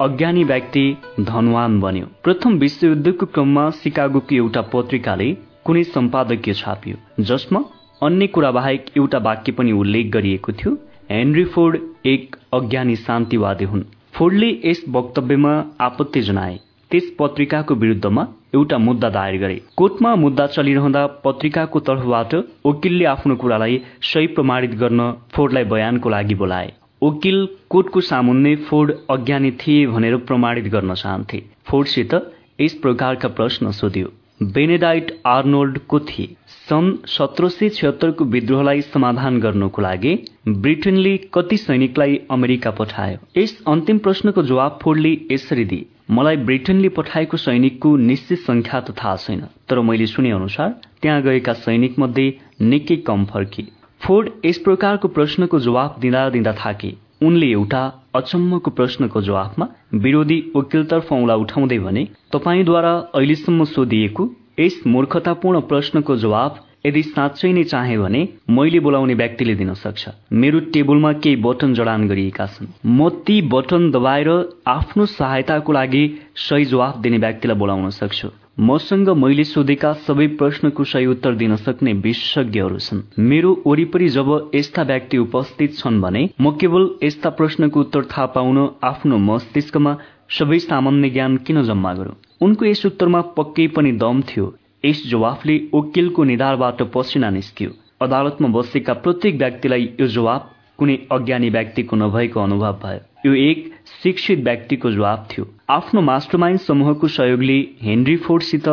अज्ञानी 0.00 0.42
व्यक्ति 0.44 0.82
धनवान 1.20 1.78
बन्यो। 1.80 2.06
प्रथम 2.24 2.52
विश्वयुद्धको 2.58 3.26
क्रममा 3.26 3.64
सिकागोको 3.78 4.34
एउटा 4.34 4.60
पत्रिकाले 4.72 5.26
कुनै 5.64 5.82
सम्पादकीय 5.86 6.54
छापियो 6.54 7.24
जसमा 7.24 7.60
अन्य 8.02 8.26
कुरा 8.36 8.50
बाहेक 8.50 8.86
एउटा 8.96 9.18
वाक्य 9.18 9.52
पनि 9.52 9.72
उल्लेख 9.72 10.06
गरिएको 10.12 10.52
थियो 10.52 10.72
हेनरी 11.10 11.44
फोर्ड 11.52 11.78
एक 12.06 12.36
अज्ञानी 12.52 12.96
शान्तिवादी 12.96 13.64
हुन्। 13.64 13.84
फोर्डले 14.14 14.50
यस 14.64 14.82
वक्तव्यमा 14.88 15.52
आपत्ति 15.80 16.20
जनाए। 16.22 16.58
त्यस 16.90 17.12
पत्रिकाको 17.18 17.74
विरुद्धमा 17.74 18.26
एउटा 18.54 18.78
मुद्दा 18.78 19.08
दायर 19.10 19.40
गरे। 19.40 19.60
कोर्टमा 19.76 20.14
मुद्दा 20.16 20.46
चलिरहँदा 20.56 21.06
पत्रिकाको 21.24 21.80
तर्फबाट 21.88 22.34
वकिलले 22.66 23.04
आफ्नो 23.06 23.36
कुरालाई 23.36 23.80
सही 24.08 24.26
प्रमाणित 24.36 24.74
गर्न 24.80 25.10
फोर्डलाई 25.32 25.64
बयानको 25.72 26.08
लागि 26.08 26.34
बोलाए। 26.34 26.72
वकिल 27.02 27.48
कोर्टको 27.70 28.00
सामुन्ने 28.00 28.54
फोर्ड 28.68 28.92
अज्ञानी 29.10 29.50
थिए 29.50 29.86
भनेर 29.86 30.16
प्रमाणित 30.28 30.64
गर्न 30.64 30.94
चाहन्थे। 30.94 31.42
फोर्डसित 31.66 32.14
यस 32.60 32.72
प्रकारका 32.74 33.28
प्रश्न 33.28 33.70
सोध्यो। 33.70 34.08
बेनेडाइट 34.42 35.10
आर्नोल्ड 35.26 35.78
को 35.88 36.00
थिए। 36.00 36.34
सन् 36.68 36.90
सत्र 37.06 37.48
सय 37.48 37.68
छिहत्तरको 37.68 38.24
विद्रोहलाई 38.24 38.80
समाधान 38.82 39.40
गर्नको 39.40 39.82
लागि 39.82 40.14
ब्रिटेनले 40.48 41.16
कति 41.34 41.56
सैनिकलाई 41.56 42.20
अमेरिका 42.30 42.70
पठायो? 42.70 43.18
यस 43.36 43.62
अन्तिम 43.68 43.98
प्रश्नको 43.98 44.42
जवाब 44.42 44.78
फोर्डले 44.82 45.16
यसरी 45.32 45.64
दिए। 45.64 45.86
मलाई 46.10 46.36
ब्रिटेनले 46.36 46.88
पठाएको 46.88 47.36
सैनिकको 47.36 47.96
निश्चित 47.96 48.38
संख्या 48.40 48.80
त 48.80 48.96
थाहा 48.98 49.16
छैन 49.16 49.40
तर 49.68 49.80
मैले 49.80 50.06
सुने 50.06 50.30
अनुसार 50.32 50.80
त्यहाँ 51.02 51.22
गएका 51.22 51.52
सैनिक 51.64 51.98
मध्ये 51.98 52.32
निकै 52.62 52.96
कम 53.06 53.24
फर्किए। 53.24 53.68
फोर्ड 54.00 54.28
यस 54.46 54.58
प्रकारको 54.64 55.08
प्रश्नको 55.08 55.58
जवाफ 55.60 55.98
दिँदा 56.00 56.28
दिँदा 56.30 56.52
थाके। 56.60 56.92
उनले 57.22 57.46
एउटा 57.48 57.82
अचम्मको 58.14 58.70
प्रश्नको 58.70 59.20
जवाफमा 59.22 59.66
विरोधी 60.04 60.38
वकिलतर्फ 60.56 61.12
औँला 61.12 61.34
उठाउँदै 61.42 61.78
भने 61.78 62.06
तपाईँद्वारा 62.32 62.92
अहिलेसम्म 63.14 63.64
सोधिएको 63.66 64.28
यस 64.60 64.80
मूर्खतापूर्ण 64.86 65.60
प्रश्नको 65.68 66.16
जवाफ 66.16 66.58
यदि 66.86 67.02
साँच्चै 67.02 67.52
नै 67.52 67.64
चाहे 67.64 67.96
भने 67.98 68.26
मैले 68.50 68.80
बोलाउने 68.80 69.14
व्यक्तिले 69.14 69.54
दिन 69.54 69.74
सक्छ। 69.76 70.08
मेरो 70.32 70.60
टेबलमा 70.72 71.12
केही 71.20 71.36
बटन 71.44 71.74
जडान 71.74 72.08
गरिएका 72.08 72.46
छन्। 72.46 72.72
म 72.86 73.08
ती 73.26 73.40
बटन 73.52 73.90
दबाएर 73.92 74.30
आफ्नो 74.66 75.06
सहायताको 75.12 75.72
लागि 75.72 76.04
सही 76.48 76.64
जवाफ 76.72 76.96
दिने 76.98 77.18
व्यक्तिलाई 77.18 77.56
बोलाउन 77.56 77.90
सक्छु। 77.92 78.28
मसँग 78.60 79.08
मैले 79.16 79.44
सोधेका 79.44 79.92
सबै 80.06 80.26
प्रश्नको 80.40 80.84
सही 80.84 81.06
उत्तर 81.06 81.34
दिन 81.34 81.56
सक्ने 81.56 81.92
विशेषज्ञहरू 82.06 82.78
छन्। 82.78 83.00
मेरो 83.18 83.52
वरिपरि 83.66 84.08
जब 84.08 84.50
यस्ता 84.54 84.82
व्यक्ति 84.82 85.18
उपस्थित 85.18 85.78
छन् 85.78 86.00
भने 86.00 86.22
म 86.40 86.50
केवल 86.60 86.88
यस्ता 87.04 87.30
प्रश्नको 87.30 87.80
उत्तर 87.80 88.04
थाहा 88.04 88.26
पाउन 88.36 88.58
आफ्नो 88.84 89.18
मस्तिष्कमा 89.18 89.96
सबै 90.38 90.58
सामान्य 90.58 91.10
ज्ञान 91.10 91.36
किन 91.36 91.62
जम्मा 91.62 91.94
गरौं? 91.94 92.14
उनको 92.40 92.64
यस 92.64 92.86
उत्तरमा 92.86 93.20
पक्कै 93.38 93.66
पनि 93.76 93.92
दम 93.96 94.22
थियो। 94.28 94.54
यस 94.84 95.02
जवाफले 95.10 95.56
वकिलको 95.74 96.24
निधारबाट 96.24 96.82
पसिना 96.94 97.30
निस्कियो। 97.30 97.70
अदालतमा 98.02 98.48
बसेका 98.48 98.92
प्रत्येक 99.04 99.34
व्यक्तिलाई 99.36 99.92
यो 100.00 100.06
जवाब 100.06 100.50
कुनै 100.78 100.98
अज्ञानी 101.12 101.50
व्यक्तिको 101.50 101.96
नभएको 101.96 102.40
अनुभव 102.40 102.78
भयो। 102.84 103.09
यो 103.26 103.32
एक 103.34 103.72
शिक्षित 104.02 104.38
व्यक्तिको 104.44 104.90
जवाब 104.90 105.26
थियो। 105.30 105.44
आफ्नो 105.70 106.00
मास्टरमाइन्ड 106.00 106.60
समूहको 106.60 107.08
सहयोगले 107.08 107.58
हेनरी 107.82 108.16
फोर्डसित 108.16 108.68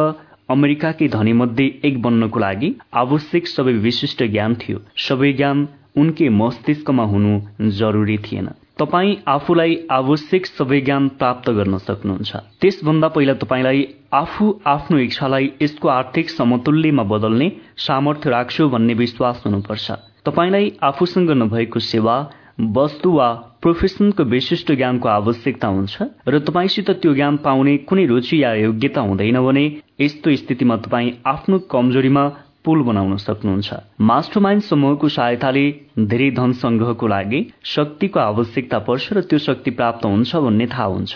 अमेरिकाकै 0.50 1.08
धनीमध्ये 1.08 1.66
एक 1.86 2.02
बन्नको 2.02 2.40
लागि 2.40 2.70
आवश्यक 2.94 3.48
सबै 3.48 3.74
विशिष्ट 3.88 4.24
ज्ञान 4.24 4.56
थियो। 4.56 4.80
सबै 5.08 5.32
ज्ञान 5.34 5.68
उनकै 5.98 6.30
मस्तिष्कमा 6.30 7.04
हुनु 7.04 7.34
जरुरी 7.80 8.18
थिएन। 8.18 8.48
तपाईँ 8.80 9.16
आफूलाई 9.28 9.76
आवश्यक 9.92 10.46
सबै 10.46 10.80
ज्ञान 10.82 11.08
प्राप्त 11.20 11.50
गर्न 11.50 11.78
सक्नुहुन्छ। 11.78 12.36
त्यसभन्दा 12.62 13.08
पहिला 13.08 13.34
तपाईँलाई 13.44 13.86
आफू 14.14 14.46
आफ्नो 14.68 14.98
इच्छालाई 14.98 15.52
यसको 15.62 15.88
आर्थिक 15.90 16.30
समतुल्यमा 16.30 17.04
बदल्ने 17.04 17.52
सामर्थ्य 17.88 18.30
राख्छु 18.30 18.70
भन्ने 18.70 18.94
विश्वास 18.94 19.44
हुनुपर्छ। 19.46 19.92
तपाईँलाई 20.26 20.72
आफूसँग 20.84 21.32
नभएको 21.44 21.80
सेवा 21.84 22.16
वस्तु 22.60 23.12
वा 23.12 23.28
प्रोफेसनको 23.62 24.24
विशिष्ट 24.24 24.72
ज्ञानको 24.72 25.10
आवश्यकता 25.10 25.68
हुन्छ 25.68 26.06
र 26.28 26.40
तपाईँसित 26.40 26.90
त्यो 27.02 27.14
ज्ञान 27.14 27.38
पाउने 27.44 27.76
कुनै 27.90 28.06
रुचि 28.06 28.42
या 28.44 28.54
योग्यता 28.54 29.02
हुँदैन 29.02 29.40
भने 29.46 29.66
यस्तो 30.02 30.36
स्थितिमा 30.36 30.78
तपाईँ 30.86 31.12
आफ्नो 31.26 31.60
कमजोरीमा 31.72 32.24
पुल 32.66 32.82
बनाउन 32.84 33.18
सक्नुहुन्छ। 33.18 33.74
मास्टर 34.02 34.40
माइन्ड 34.40 34.64
समूहको 34.64 35.08
सहायताले 35.08 35.66
धेरै 36.02 36.30
धन 36.40 36.52
संग्रहको 36.64 37.08
लागि 37.08 37.46
शक्तिको 37.74 38.20
आवश्यकता 38.20 38.80
पर्छ 38.90 39.14
र 39.14 39.22
त्यो 39.22 39.40
शक्ति 39.40 39.72
प्राप्त 39.72 40.06
हुन्छ 40.06 40.36
भन्ने 40.36 40.68
थाहा 40.68 40.86
हुन्छ। 40.86 41.14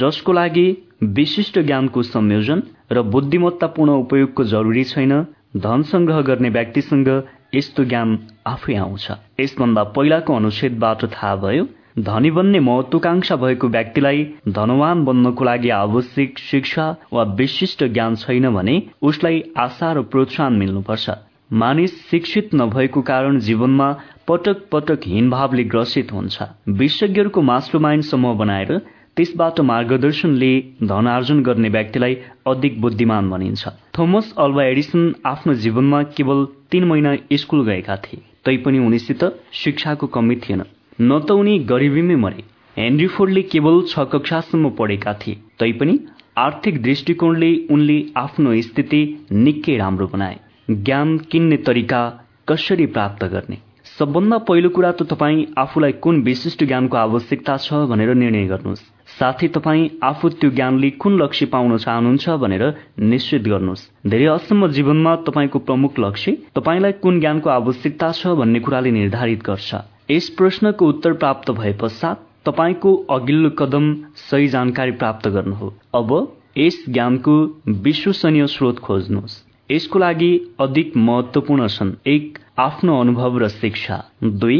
जसको 0.00 0.32
लागि 0.32 0.66
विशिष्ट 1.02 1.58
ज्ञानको 1.58 2.02
संयोजन 2.04 2.62
र 2.92 3.02
बुद्धिमत्तापूर्ण 3.12 3.98
उपयोगको 4.06 4.44
जरुरी 4.54 4.84
छैन। 4.84 5.12
धन 5.56 5.82
संग्रह 5.90 6.20
गर्ने 6.22 6.48
व्यक्तिसँग 6.50 7.08
यस्तो 7.54 7.84
ज्ञान 7.84 8.18
आफै 8.46 8.74
आउँछ। 8.76 9.06
यसभन्दा 9.40 9.82
पहिलाको 9.96 10.36
अनुच्छेदबाट 10.36 11.04
थाहा 11.12 11.34
भयो 11.36 11.66
धनी 12.06 12.30
बन्ने 12.30 12.60
महत्वाकांक्षा 12.60 13.36
भएको 13.36 13.68
व्यक्तिलाई 13.68 14.24
धनवान 14.50 15.04
बन्नको 15.04 15.44
लागि 15.44 15.70
आवश्यक 15.76 16.38
शिक्षा 16.40 16.84
वा 17.12 17.22
विशिष्ट 17.38 17.84
ज्ञान 17.86 18.16
छैन 18.16 18.48
भने 18.54 18.74
उसलाई 19.02 19.42
आशा 19.58 19.92
र 19.92 20.02
प्रोत्साहन 20.12 20.52
मिल्नुपर्छ। 20.54 21.10
मानिस 21.52 21.92
शिक्षित 22.10 22.54
नभएको 22.54 23.02
कारण 23.02 23.38
जीवनमा 23.38 23.88
पटक 24.28 24.68
पटक 24.72 25.00
हिनभावले 25.06 25.64
ग्रसित 25.64 26.12
हुन्छ। 26.12 26.42
विशेषज्ञहरूको 26.68 27.42
मास्टर 27.42 28.00
समूह 28.02 28.34
बनाएर 28.34 28.78
त्यसबाट 29.16 29.60
मार्गदर्शनले 29.64 30.52
धनार्जन 30.84 31.42
गर्ने 31.42 31.68
व्यक्तिलाई 31.68 32.14
अधिक 32.46 32.80
बुद्धिमान 32.80 33.30
भनिन्छ 33.30 33.68
थोमस 33.98 34.34
अल्वा 34.38 34.64
एडिसन 34.64 35.12
आफ्नो 35.26 35.54
जीवनमा 35.64 36.02
केवल 36.16 36.44
तीन 36.70 36.84
महिना 36.84 37.16
स्कुल 37.32 37.64
गएका 37.66 37.96
थिए। 37.96 38.22
तैपनि 38.46 38.78
उनीसित 38.78 39.24
शिक्षाको 39.52 40.06
कमी 40.06 40.36
थिएन। 40.36 40.62
न 41.00 41.20
त 41.20 41.30
उनी 41.30 41.58
गरिबीमै 41.58 42.16
मरे। 42.16 42.44
हेनरी 42.76 43.06
फोर्डले 43.06 43.42
केवल 43.42 43.82
छ 43.88 43.98
कक्षासम्म 44.12 44.70
पढेका 44.70 45.12
थिए। 45.14 45.34
तैपनि 45.58 45.98
आर्थिक 46.38 46.82
दृष्टिकोणले 46.82 47.50
उनले 47.70 47.98
आफ्नो 48.16 48.60
स्थिति 48.62 49.26
निकै 49.32 49.76
राम्रो 49.76 50.06
बनाए। 50.06 50.36
ज्ञान 50.70 51.18
किन्ने 51.18 51.56
तरिका 51.56 52.02
कसरी 52.48 52.86
प्राप्त 52.86 53.24
गर्ने? 53.24 53.58
सबभन्दा 53.98 54.38
पहिलो 54.38 54.68
कुरा 54.68 54.92
त 54.92 55.02
तपाईँ 55.02 55.44
आफूलाई 55.58 55.92
कुन 55.92 56.22
विशिष्ट 56.22 56.64
ज्ञानको 56.64 56.96
आवश्यकता 56.96 57.56
छ 57.56 57.72
भनेर 57.72 58.14
निर्णय 58.14 58.46
गर्नुहोस्। 58.46 58.84
साथै 59.18 59.48
तपाईँ 59.48 59.88
आफू 60.02 60.28
त्यो 60.30 60.50
ज्ञानले 60.50 60.90
कुन 61.02 61.12
लक्ष्य 61.20 61.46
पाउन 61.52 61.76
चाहनुहुन्छ 61.76 62.36
भनेर 62.42 62.64
निश्चित 63.12 63.42
गर्नुहोस्। 63.48 63.88
धेरै 64.06 64.26
असम्म 64.28 64.66
जीवनमा 64.76 65.14
तपाईँको 65.26 65.58
प्रमुख 65.68 65.98
लक्ष्य 65.98 66.32
तपाईँलाई 66.54 66.92
कुन 67.02 67.20
ज्ञानको 67.20 67.50
आवश्यकता 67.50 68.10
छ 68.12 68.34
भन्ने 68.40 68.60
कुराले 68.60 68.90
निर्धारित 68.90 69.42
गर्छ। 69.42 69.74
यस 70.10 70.28
प्रश्नको 70.38 70.88
उत्तर 70.88 71.12
प्राप्त 71.22 71.50
भए 71.52 71.72
पश्चात 71.80 72.26
तपाईँको 72.46 72.94
अघिल्लो 73.10 73.50
कदम 73.58 73.84
सही 74.20 74.48
जानकारी 74.48 74.92
प्राप्त 75.00 75.28
गर्नु 75.28 75.54
हो 75.54 75.72
अब 75.94 76.12
यस 76.58 76.84
ज्ञानको 76.88 77.34
विश्वसनीय 77.82 78.46
स्रोत 78.48 78.78
खोज्नुहोस्। 78.78 79.42
यसको 79.70 79.98
लागि 79.98 80.32
अधिक 80.60 80.96
महत्वपूर्ण 80.96 81.66
छन् 81.68 81.96
एक 82.06 82.38
आफ्नो 82.58 83.00
अनुभव 83.00 83.38
र 83.38 83.48
शिक्षा। 83.50 83.96
दुई 84.22 84.58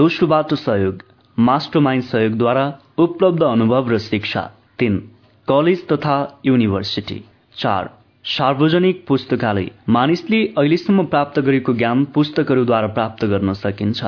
दोस्रोबाट 0.00 0.54
सहयोग। 0.56 1.02
मास्टर 1.38 1.80
माइन्ड 1.80 2.04
सहयोगद्वारा 2.04 2.64
उपलब्ध 2.98 3.42
अनुभव 3.42 3.88
र 3.90 3.98
शिक्षा। 3.98 4.40
तीन 4.78 4.96
कलेज 5.48 5.86
तथा 5.88 6.16
युनिभर्सिटी। 6.46 7.22
चार 7.58 7.90
सार्वजनिक 8.24 9.04
पुस्तकालय। 9.08 9.70
मानिसले 9.88 10.44
अहिलेसम्म 10.58 11.04
प्राप्त 11.04 11.40
गरेको 11.40 11.74
ज्ञान 11.74 12.04
पुस्तकहरूद्वारा 12.04 12.86
प्राप्त 12.88 13.24
गर्न 13.24 13.52
सकिन्छ। 13.52 14.04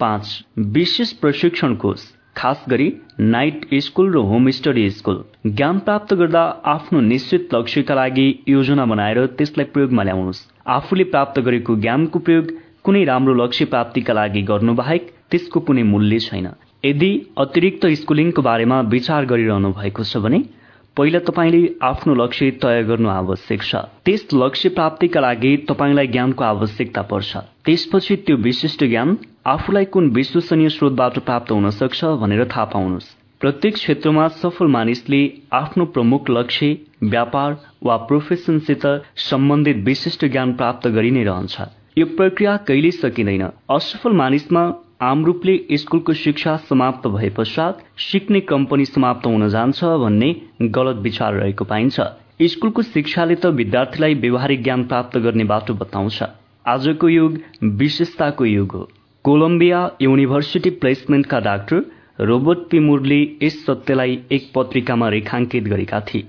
पाँच 0.00 0.44
विशेष 0.58 1.12
प्रशिक्षण 1.12 1.74
कोर्स। 1.74 2.06
खास 2.36 2.64
गरी 2.68 2.92
नाइट 3.20 3.66
स्कुल 3.74 4.12
र 4.14 4.16
होम 4.24 4.50
स्टडी 4.50 4.88
स्कुल। 4.90 5.24
ज्ञान 5.46 5.78
प्राप्त 5.78 6.14
गर्दा 6.14 6.42
आफ्नो 6.64 7.00
निश्चित 7.00 7.54
लक्ष्यका 7.54 7.94
लागि 7.94 8.28
योजना 8.48 8.84
बनाएर 8.84 9.24
त्यसलाई 9.26 9.66
प्रयोगमा 9.66 10.02
ल्याउनुहोस्। 10.02 10.46
आफूले 10.66 11.04
प्राप्त 11.04 11.40
गरेको 11.40 11.76
ज्ञानको 11.76 12.18
प्रयोग 12.18 12.56
कुनै 12.84 13.04
राम्रो 13.04 13.34
लक्ष्य 13.34 13.64
प्राप्तिका 13.64 14.14
लागि 14.14 14.42
गर्नु 14.42 14.74
बाहेक 14.74 15.10
त्यसको 15.30 15.60
कुनै 15.60 15.82
मूल्य 15.82 16.18
छैन। 16.20 16.48
यदि 16.84 17.10
अतिरिक्त 17.38 17.86
स्कुलिङको 18.00 18.42
बारेमा 18.42 18.80
विचार 18.80 19.24
गरिरहनु 19.26 19.72
भएको 19.72 20.04
छ 20.04 20.16
भने 20.24 20.38
पहिला 20.96 21.18
तपाईँले 21.18 21.60
आफ्नो 21.82 22.14
लक्ष्य 22.14 22.50
तय 22.62 22.82
गर्नु 22.82 23.08
आवश्यक 23.08 23.62
छ। 23.62 23.76
त्यस 24.04 24.28
लक्ष्य 24.34 24.68
प्राप्तिका 24.68 25.20
लागि 25.20 25.56
तपाईँलाई 25.68 26.06
ज्ञानको 26.06 26.44
आवश्यकता 26.44 27.02
पर्छ। 27.02 27.36
त्यसपछि 27.64 28.16
त्यो 28.16 28.36
विशिष्ट 28.36 28.84
ज्ञान 28.84 29.16
आफूलाई 29.46 29.84
कुन 29.84 30.10
विश्वसनीय 30.10 30.68
स्रोतबाट 30.68 31.18
प्राप्त 31.18 31.50
हुन 31.50 31.70
सक्छ 31.70 32.04
भनेर 32.22 32.44
थाहा 32.44 32.64
पाउनुहोस्। 32.64 33.14
प्रत्येक 33.40 33.74
क्षेत्रमा 33.74 34.28
सफल 34.28 34.66
मानिसले 34.66 35.22
आफ्नो 35.52 35.84
प्रमुख 35.94 36.30
लक्ष्य 36.30 36.76
व्यापार 37.02 37.56
वा 37.84 37.96
प्रोफेसनसित 38.08 38.86
सम्बन्धित 39.30 39.76
विशिष्ट 39.84 40.24
ज्ञान 40.26 40.52
प्राप्त 40.52 40.88
गरि 40.88 41.10
नै 41.10 41.22
रहन्छ। 41.24 41.60
यो 41.98 42.06
प्रक्रिया 42.18 42.56
कहिल्यै 42.68 42.90
सकिँदैन। 42.90 43.48
असफल 43.70 44.12
मानिसमा 44.12 44.62
आम 45.00 45.24
रूपले 45.24 45.76
स्कुलको 45.76 46.12
शिक्षा 46.12 46.56
समाप्त 46.56 47.06
भए 47.08 47.28
पश्चात 47.30 47.82
सिक्ने 47.98 48.40
कम्पनी 48.40 48.84
समाप्त 48.84 49.26
हुन 49.26 49.48
जान्छ 49.48 49.84
भन्ने 49.84 50.30
गलत 50.62 50.96
विचार 50.96 51.34
रहेको 51.34 51.64
पाइन्छ। 51.64 52.00
स्कुलको 52.42 52.82
शिक्षाले 52.82 53.34
त 53.34 53.46
विद्यार्थीलाई 53.46 54.14
व्यवहारिक 54.14 54.62
ज्ञान 54.62 54.84
प्राप्त 54.84 55.18
गर्ने 55.18 55.44
बाटो 55.44 55.74
बताउँछ। 55.74 56.22
आजको 56.66 57.08
युग 57.08 57.38
विशेषताको 57.64 58.44
युग 58.44 58.72
हो। 58.72 58.88
कोलम्बिया 59.24 59.90
युनिभर्सिटी 60.02 60.70
प्लेसमेन्टका 60.70 61.40
डाक्टर 61.40 61.86
रोबर्ट 62.20 62.68
पिमुरले 62.70 63.22
यस 63.42 63.64
सत्यलाई 63.66 64.20
एक 64.32 64.52
पत्रिकामा 64.54 65.08
रेखाङ्कित 65.08 65.64
गरेका 65.64 66.00
थिए। 66.00 66.22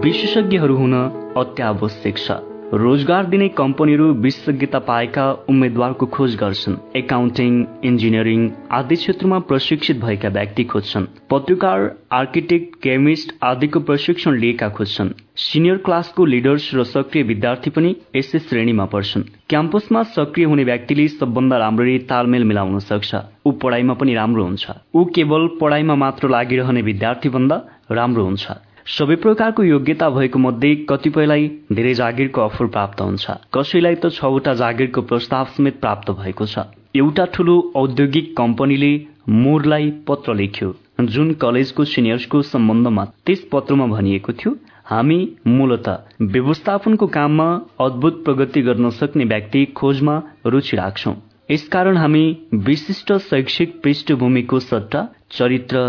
विशेषज्ञहरू 0.00 0.76
हुन 0.76 0.94
अत्यावश्यक 1.36 2.18
छ। 2.18 2.53
रोजगार 2.74 3.26
दिने 3.26 3.46
कम्पनीहरू 3.48 4.06
विशेषज्ञता 4.22 4.78
पाएका 4.86 5.24
उम्मेद्वारको 5.48 6.06
खोज 6.06 6.34
गर्छन्। 6.36 6.76
एकाउन्टिङ 6.96 7.52
इन्जिनियरिङ 7.84 8.48
आदि 8.78 8.96
क्षेत्रमा 8.96 9.38
प्रशिक्षित 9.50 10.00
भएका 10.00 10.28
व्यक्ति 10.28 10.64
खोज्छन्। 10.64 11.06
पत्रकार 11.30 11.80
आर्किटेक्ट 12.12 12.74
केमिस्ट 12.82 13.34
आदिको 13.42 13.80
प्रशिक्षण 13.80 14.38
लिएका 14.38 14.68
खोज्छन्। 14.68 15.14
सिनियर 15.44 15.76
क्लासको 15.86 16.24
लिडर्स 16.24 16.70
र 16.74 16.84
सक्रिय 16.84 17.22
विद्यार्थी 17.22 17.70
पनि 17.70 17.94
यसै 18.16 18.38
श्रेणीमा 18.40 18.84
पर्छन्। 18.90 19.28
क्याम्पसमा 19.48 20.02
सक्रिय 20.18 20.46
हुने 20.46 20.64
व्यक्तिले 20.64 21.08
सबभन्दा 21.14 21.56
राम्ररी 21.58 21.98
तालमेल 22.10 22.44
मिलाउन 22.44 22.78
सक्छ। 22.90 23.14
ऊ 23.46 23.52
पढाइमा 23.62 23.94
पनि 23.94 24.14
राम्रो 24.14 24.44
हुन्छ। 24.44 24.66
ऊ 24.94 25.04
केवल 25.14 25.48
पढाइमा 25.60 25.94
मात्र 25.94 26.28
लागिरहने 26.28 26.82
विद्यार्थी 26.82 27.28
भन्दा 27.28 27.64
राम्रो 27.90 28.24
हुन्छ। 28.24 28.46
सबै 28.86 29.14
प्रकारको 29.16 29.62
योग्यता 29.62 30.08
भएको 30.10 30.38
मध्ये 30.38 30.74
कतिपयलाई 30.88 31.46
धेरै 31.72 31.92
जागिरको 31.94 32.40
अफर 32.42 32.66
प्राप्त 32.66 33.00
हुन्छ। 33.00 33.36
कसैलाई 33.54 33.94
त 33.94 34.10
छवटा 34.12 34.52
जागिरको 34.54 35.02
प्रस्ताव 35.02 35.46
समेत 35.54 35.80
प्राप्त 35.80 36.10
भएको 36.18 36.46
छ। 36.46 36.64
एउटा 36.94 37.24
ठूलो 37.32 37.54
औद्योगिक 37.76 38.36
कम्पनीले 38.36 38.92
मोरलाई 39.36 39.90
पत्र 40.08 40.34
लेख्यो। 40.34 40.68
जुन 41.08 41.32
कलेजको 41.40 41.84
सिनियर्सको 41.86 42.42
सम्बन्धमा 42.44 43.04
त्यस 43.26 43.48
पत्रमा 43.52 43.86
भनिएको 43.88 44.32
थियो 44.34 44.56
हामी 44.86 45.20
मूलत 45.48 45.88
व्यवस्थापनको 46.36 47.06
काममा 47.16 47.48
अद्भुत 47.80 48.24
प्रगति 48.24 48.62
गर्न 48.62 48.90
सक्ने 49.00 49.24
व्यक्ति 49.26 49.64
खोजमा 49.76 50.22
रुचि 50.46 50.76
राख्छौं। 50.76 51.14
यसकारण 51.50 51.96
हामी 51.96 52.24
विशिष्ट 52.66 53.12
शैक्षिक 53.22 53.72
पृष्ठभूमिको 53.82 54.58
सट्टा 54.58 55.00
चरित्र 55.30 55.80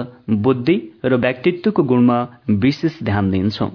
बुद्धि 0.45 0.75
र 1.06 1.16
व्यक्तित्वको 1.16 1.84
गुणमा 1.84 2.17
विशेष 2.64 2.98
ध्यान 3.03 3.30
दिन्छौ। 3.32 3.67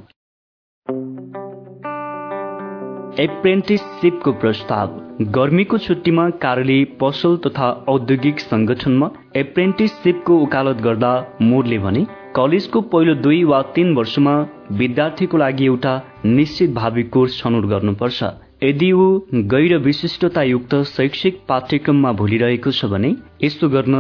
एप्रेन्टिससिपको 3.19 4.33
प्रस्ताव। 4.33 4.99
गर्मीको 5.33 5.79
छुट्टीमा 5.79 6.29
कार्यालय 6.43 6.85
पसल 7.01 7.37
तथा 7.47 7.71
औद्योगिक 7.89 8.41
संगठनमा 8.41 9.11
एप्रेन्टिससिपको 9.37 10.39
उकालत 10.39 10.77
गर्दा 10.83 11.15
मोडले 11.43 11.79
भने 11.79 12.07
कलेजको 12.37 12.81
पहिलो 12.93 13.15
दुई 13.23 13.43
वा 13.45 13.63
तीन 13.75 13.95
वर्षमा 13.97 14.37
विद्यार्थीको 14.73 15.37
लागि 15.37 15.65
एउटा 15.65 15.97
निश्चित 16.27 16.75
भावी 16.75 17.03
कोर्स 17.03 17.43
छनौट 17.43 17.65
गर्नुपर्छ। 17.65 18.25
यदि 18.63 18.91
ऊ 18.93 19.05
गैर 19.53 19.77
विशिष्टतायुक्त 19.79 20.75
शैक्षिक 20.87 21.39
पाठ्यक्रममा 21.49 22.11
भुलिरहेको 22.13 22.71
छ 22.71 22.85
भने 22.93 23.11
यस्तो 23.43 23.69
गर्न 23.75 23.95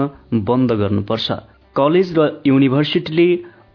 बन्द 0.49 0.73
गर्नुपर्छ। 0.81 1.37
कलेज 1.77 2.13
र 2.19 2.27
युनिभर्सिटीले 2.47 3.27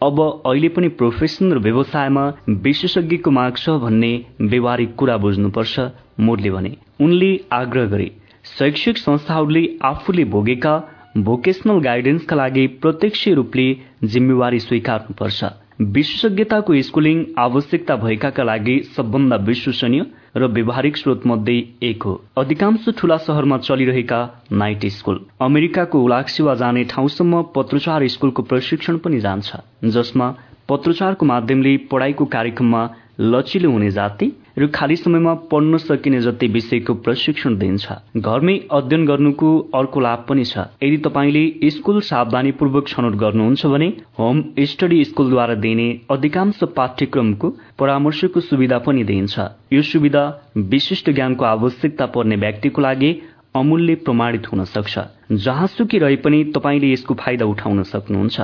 अब 0.02 0.20
अहिले 0.22 0.68
पनि 0.76 0.88
प्रोफेसन 1.00 1.52
र 1.52 1.58
व्यवसायमा 1.64 2.24
विशेषज्ञको 2.66 3.30
माग 3.30 3.56
छ 3.56 3.74
भन्ने 3.84 4.10
व्यवहारिक 4.52 4.94
कुरा 4.94 5.16
बुझ्नुपर्छ 5.24 5.86
मोडले 6.20 6.50
भने। 6.50 6.70
उनले 7.00 7.30
आग्रह 7.52 7.86
गरे 7.94 8.10
शैक्षिक 8.50 8.98
संस्थाहरूले 8.98 9.64
आफूले 9.84 10.24
भोगेका 10.34 10.74
भोकेसनल 11.26 11.80
गाइडेन्सका 11.82 12.36
लागि 12.36 12.66
प्रत्यक्ष 12.82 13.26
रूपले 13.40 13.66
जिम्मेवारी 14.04 14.60
स्वीकार्नुपर्छ। 14.60 15.44
विशेषज्ञताको 15.96 16.80
स्कुलिङ 16.82 17.24
आवश्यकता 17.38 17.96
भएकाका 17.96 18.42
लागि 18.44 18.78
सबभन्दा 18.96 19.36
विश्वसनीय 19.48 20.04
र 20.36 20.46
व्यवहारिक 20.46 20.96
स्रोत 20.96 21.20
मध्ये 21.26 21.62
एक 21.82 22.02
हो। 22.02 22.14
अधिकांश 22.36 22.88
ठूला 22.98 23.16
शहरमा 23.16 23.58
चलिरहेका 23.58 24.18
नाइट 24.52 24.84
स्कुल। 24.86 25.20
अमेरिकाको 25.40 25.98
उलाक्सिवा 25.98 26.54
जाने 26.54 26.82
ठाउँसम्म 26.84 27.42
पत्रचार 27.54 28.06
स्कुलको 28.06 28.42
प्रशिक्षण 28.42 28.96
पनि 28.98 29.20
जान्छ 29.20 29.56
जसमा 29.84 30.30
पत्रचारको 30.68 31.26
माध्यमले 31.26 31.76
पढ़ाइको 31.90 32.24
कार्यक्रममा 32.24 32.82
लचिलो 33.20 33.70
हुने 33.70 33.90
जाति 33.90 34.30
र 34.58 34.66
खाली 34.66 34.96
समयमा 34.96 35.32
पढ्न 35.50 35.78
सकिने 35.78 36.20
जति 36.20 36.46
विषयको 36.48 36.94
प्रशिक्षण 36.96 37.56
दिन्छ। 37.58 37.92
घरमै 38.18 38.54
अध्ययन 38.72 39.04
गर्नुको 39.06 39.48
अर्को 39.74 40.00
लाभ 40.00 40.24
पनि 40.28 40.44
छ। 40.44 40.64
यदि 40.82 40.96
तपाईँले 41.06 41.70
स्कुल 41.70 42.00
सावधानीपूर्वक 42.02 42.88
छनौट 42.88 43.14
गर्नुहुन्छ 43.14 43.66
भने 43.66 43.88
होम 44.18 44.42
स्टडी 44.70 45.02
स्कुलद्वारा 45.04 45.54
दिने 45.60 45.88
अधिकांश 46.10 46.60
पाठ्यक्रमको 46.76 47.50
परामर्शको 47.78 48.40
सुविधा 48.40 48.78
पनि 48.86 49.04
दिइन्छ। 49.04 49.38
यो 49.72 49.82
सुविधा 49.84 50.24
विशिष्ट 50.56 51.10
ज्ञानको 51.10 51.44
आवश्यकता 51.44 52.06
पर्ने 52.16 52.36
व्यक्तिको 52.36 52.82
लागि 52.82 53.14
अमूल्य 53.54 53.94
प्रमाणित 54.04 54.52
हुन 54.52 54.64
सक्छ 54.66 54.98
जहाँसुकै 55.44 55.98
रहे 55.98 56.16
पनि 56.24 56.44
तपाईँले 56.56 56.92
यसको 56.92 57.14
फाइदा 57.14 57.44
उठाउन 57.46 57.82
सक्नुहुन्छ। 57.84 58.40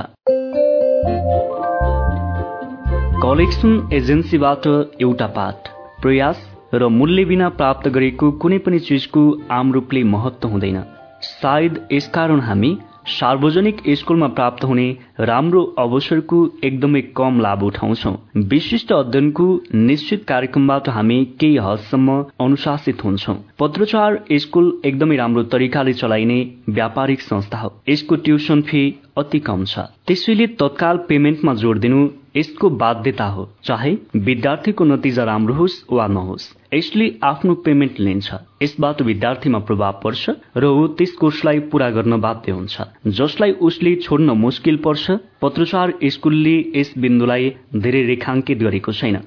कलेक्सन 3.22 3.88
एजेन्सीबाट 3.92 4.66
एउटा 5.00 5.26
पाठ। 5.36 5.81
प्रयास 6.02 6.38
र 6.74 6.86
मूल्य 6.90 7.24
बिना 7.24 7.48
प्राप्त 7.58 7.88
गरेको 7.88 8.30
कुनै 8.42 8.58
पनि 8.58 8.78
चिजको 8.80 9.20
आम 9.50 9.72
रूपले 9.72 10.02
महत्व 10.04 10.48
हुँदैन। 10.48 10.78
सायद 11.22 11.78
यसकारण 11.92 12.40
हामी 12.40 12.70
सार्वजनिक 13.08 13.82
स्कुलमा 13.90 14.26
प्राप्त 14.28 14.64
हुने 14.64 14.86
राम्रो 15.20 15.62
अवसरको 15.78 16.38
एकदमै 16.64 17.00
कम 17.16 17.40
लाभ 17.40 17.62
उठाउँछौ। 17.62 18.12
विशिष्ट 18.52 18.92
अध्ययनको 18.92 19.46
निश्चित 19.74 20.24
कार्यक्रमबाट 20.24 20.88
हामी 20.88 21.18
केही 21.40 21.56
हदसम्म 21.56 22.16
अनुशासित 22.40 23.04
हुन्छौ। 23.04 23.34
पत्रचार 23.58 24.18
स्कुल 24.38 24.72
एकदमै 24.84 25.16
राम्रो 25.16 25.42
तरिकाले 25.52 25.92
चलाइने 25.92 26.38
व्यापारिक 26.68 27.20
संस्था 27.20 27.58
हो। 27.58 27.72
यसको 27.88 28.16
ट्युसन 28.16 28.62
फी 28.62 28.82
अति 29.18 29.38
कम 29.40 29.64
छ। 29.64 29.78
त्यसैले 30.06 30.46
तत्काल 30.58 30.96
पेमेन्टमा 31.08 31.54
जोड 31.54 31.78
दिनु 31.78 32.06
यसको 32.34 32.70
बाध्यता 32.82 33.24
हो 33.26 33.48
चाहे 33.64 33.92
विद्यार्थीको 34.16 34.84
नतिजा 34.84 35.24
राम्रो 35.24 35.54
होस् 35.54 35.74
वा 35.92 36.06
नहोस्। 36.06 36.48
यसले 36.74 37.06
आफ्नो 37.22 37.54
पेमेन्ट 37.64 38.00
लिन्छ। 38.00 38.34
यसबाट 38.62 39.02
विद्यार्थीमा 39.02 39.58
प्रभाव 39.58 40.00
पर्छ 40.04 40.30
र 40.56 40.64
ऊ 40.64 40.86
त्यस 40.96 41.12
कोर्सलाई 41.20 41.58
पूरा 41.68 41.90
गर्न 41.90 42.20
बाध्य 42.20 42.52
हुन्छ। 42.52 42.82
जसलाई 43.18 43.52
उसले 43.60 43.94
छोड्न 43.96 44.30
मुस्किल 44.38 44.76
पर्छ 44.76 45.18
पत्रचार 45.42 45.94
स्कुलले 46.08 46.56
यस 46.76 46.94
बिन्दुलाई 46.98 47.52
धेरै 47.76 48.02
रेखाङ्कित 48.06 48.58
गरेको 48.58 48.92
छैन। 48.92 49.20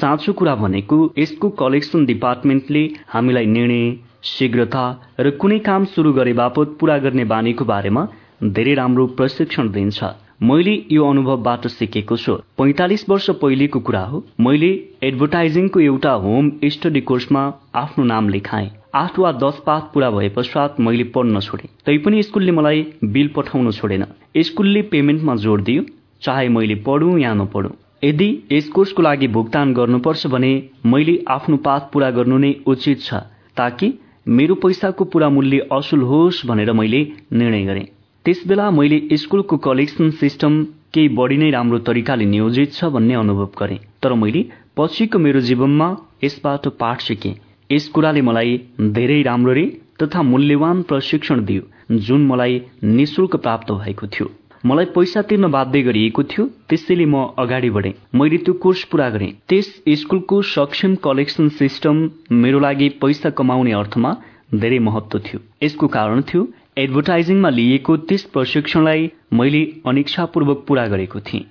साँचो 0.00 0.32
कुरा 0.32 0.54
भनेको 0.54 0.96
यसको 1.18 1.48
कलेक्सन 1.58 2.04
डिपार्टमेन्टले 2.06 2.82
हामीलाई 3.08 3.46
निर्णय 3.46 3.96
शीघ्रता 4.24 4.84
र 5.20 5.30
कुनै 5.30 5.58
काम 5.64 5.84
सुरु 5.94 6.12
गरे 6.12 6.32
बापत 6.32 6.76
पूरा 6.80 6.98
गर्ने 6.98 7.24
बानीको 7.24 7.64
बारेमा 7.64 8.02
धेरै 8.42 8.74
राम्रो 8.74 9.06
प्रशिक्षण 9.18 9.70
दिन्छ। 9.70 10.04
मैले 10.40 10.72
यो 10.92 11.08
अनुभवबाट 11.10 11.66
सिकेको 11.66 12.16
छु। 12.16 12.34
पैंतालिस 12.58 13.08
वर्ष 13.08 13.28
पहिलेको 13.40 13.80
कुरा 13.80 14.02
हो। 14.02 14.22
मैले 14.40 14.68
एडभर्टाइजिङको 15.02 15.80
एउटा 15.80 16.12
होम 16.24 16.50
स्टडी 16.64 17.00
कोर्समा 17.00 17.42
आफ्नो 17.74 18.04
नाम 18.04 18.28
लेखाएँ। 18.28 18.70
आठ 18.94 19.18
वा 19.18 19.32
दस 19.34 19.60
पाठ 19.66 19.90
पूरा 19.94 20.10
भए 20.10 20.28
पश्चात 20.28 20.76
मैले 20.80 21.04
पढ्न 21.14 21.40
छोडेँ। 21.40 21.68
तैपनि 21.86 22.22
स्कुलले 22.22 22.52
मलाई 22.52 22.86
बिल 23.06 23.28
पठाउन 23.36 23.70
छोडेन। 23.72 24.04
स्कुलले 24.42 24.82
पेमेन्टमा 24.92 25.36
जोड 25.36 25.64
दियो। 25.64 25.82
चाहे 26.22 26.48
मैले 26.48 26.74
पढौँ 26.86 27.18
या 27.18 27.34
नपढौँ। 27.34 27.74
यदि 28.04 28.30
यस 28.52 28.68
कोर्सको 28.68 29.02
लागि 29.02 29.28
भुक्तान 29.28 29.74
गर्नुपर्छ 29.74 30.26
भने 30.26 30.52
मैले 30.86 31.18
आफ्नो 31.28 31.56
पाठ 31.56 31.92
पूरा 31.92 32.10
गर्नु 32.10 32.38
नै 32.38 32.54
उचित 32.66 33.02
छ 33.02 33.14
ताकि 33.56 33.92
मेरो 34.28 34.54
पैसाको 34.54 35.04
पूरा 35.04 35.28
मूल्य 35.28 35.68
असुल 35.72 36.02
होस् 36.04 36.46
भनेर 36.46 36.72
मैले 36.72 37.06
निर्णय 37.32 37.64
गरेँ। 37.64 37.86
त्यसबेला 38.28 38.64
मैले 38.70 39.16
स्कुलको 39.16 39.56
कलेक्सन 39.64 40.10
सिस्टम 40.20 40.56
केही 40.94 41.08
बढी 41.18 41.36
नै 41.36 41.46
राम्रो 41.50 41.78
तरिकाले 41.84 42.24
नियोजित 42.32 42.72
छ 42.72 42.90
भन्ने 42.92 43.14
अनुभव 43.14 43.48
गरेँ। 43.60 43.78
तर 44.02 44.12
मैले 44.22 44.42
पछिको 44.76 45.18
मेरो 45.18 45.40
जीवनमा 45.48 45.86
यसबाट 46.24 46.68
पाठ 46.80 47.00
सिकेँ। 47.02 47.32
यस 47.70 47.88
कुराले 47.94 48.22
मलाई 48.28 48.52
धेरै 48.96 49.16
राम्ररी 49.22 49.64
तथा 50.02 50.22
मूल्यवान 50.32 50.82
प्रशिक्षण 50.90 51.44
दियो 51.44 51.96
जुन 52.04 52.26
मलाई 52.26 52.60
निशुल्क 52.84 53.36
प्राप्त 53.48 53.72
भएको 53.72 54.06
थियो। 54.12 54.28
मलाई 54.64 54.92
पैसा 54.92 55.22
तिर्न 55.24 55.50
बाध्य 55.50 55.82
गरिएको 55.88 56.22
थियो 56.28 56.46
त्यसैले 56.68 57.06
म 57.06 57.24
अगाडि 57.38 57.70
बढेँ। 57.70 57.94
मैले 58.14 58.44
त्यो 58.44 58.54
कोर्स 58.60 58.84
पूरा 58.92 59.08
गरेँ। 59.10 59.32
त्यस 59.48 59.72
स्कुलको 60.00 60.42
सक्षम 60.52 61.00
कलेक्सन 61.00 61.48
सिस्टम 61.56 62.08
मेरो 62.44 62.60
लागि 62.60 62.88
पैसा 63.00 63.30
कमाउने 63.40 63.72
अर्थमा 63.72 64.16
धेरै 64.52 64.78
महत्व 64.84 65.18
थियो। 65.18 65.40
यसको 65.62 65.86
कारण 65.96 66.22
थियो 66.28 66.48
एडभर्टाइजिङमा 66.78 67.48
लिएको 67.50 67.96
त्यस 68.08 68.22
प्रशिक्षणलाई 68.24 69.10
मैले 69.32 69.62
अनिच्छापूर्वक 69.86 70.64
पूरा 70.68 70.86
गरेको 70.86 71.20
थिएँ। 71.20 71.42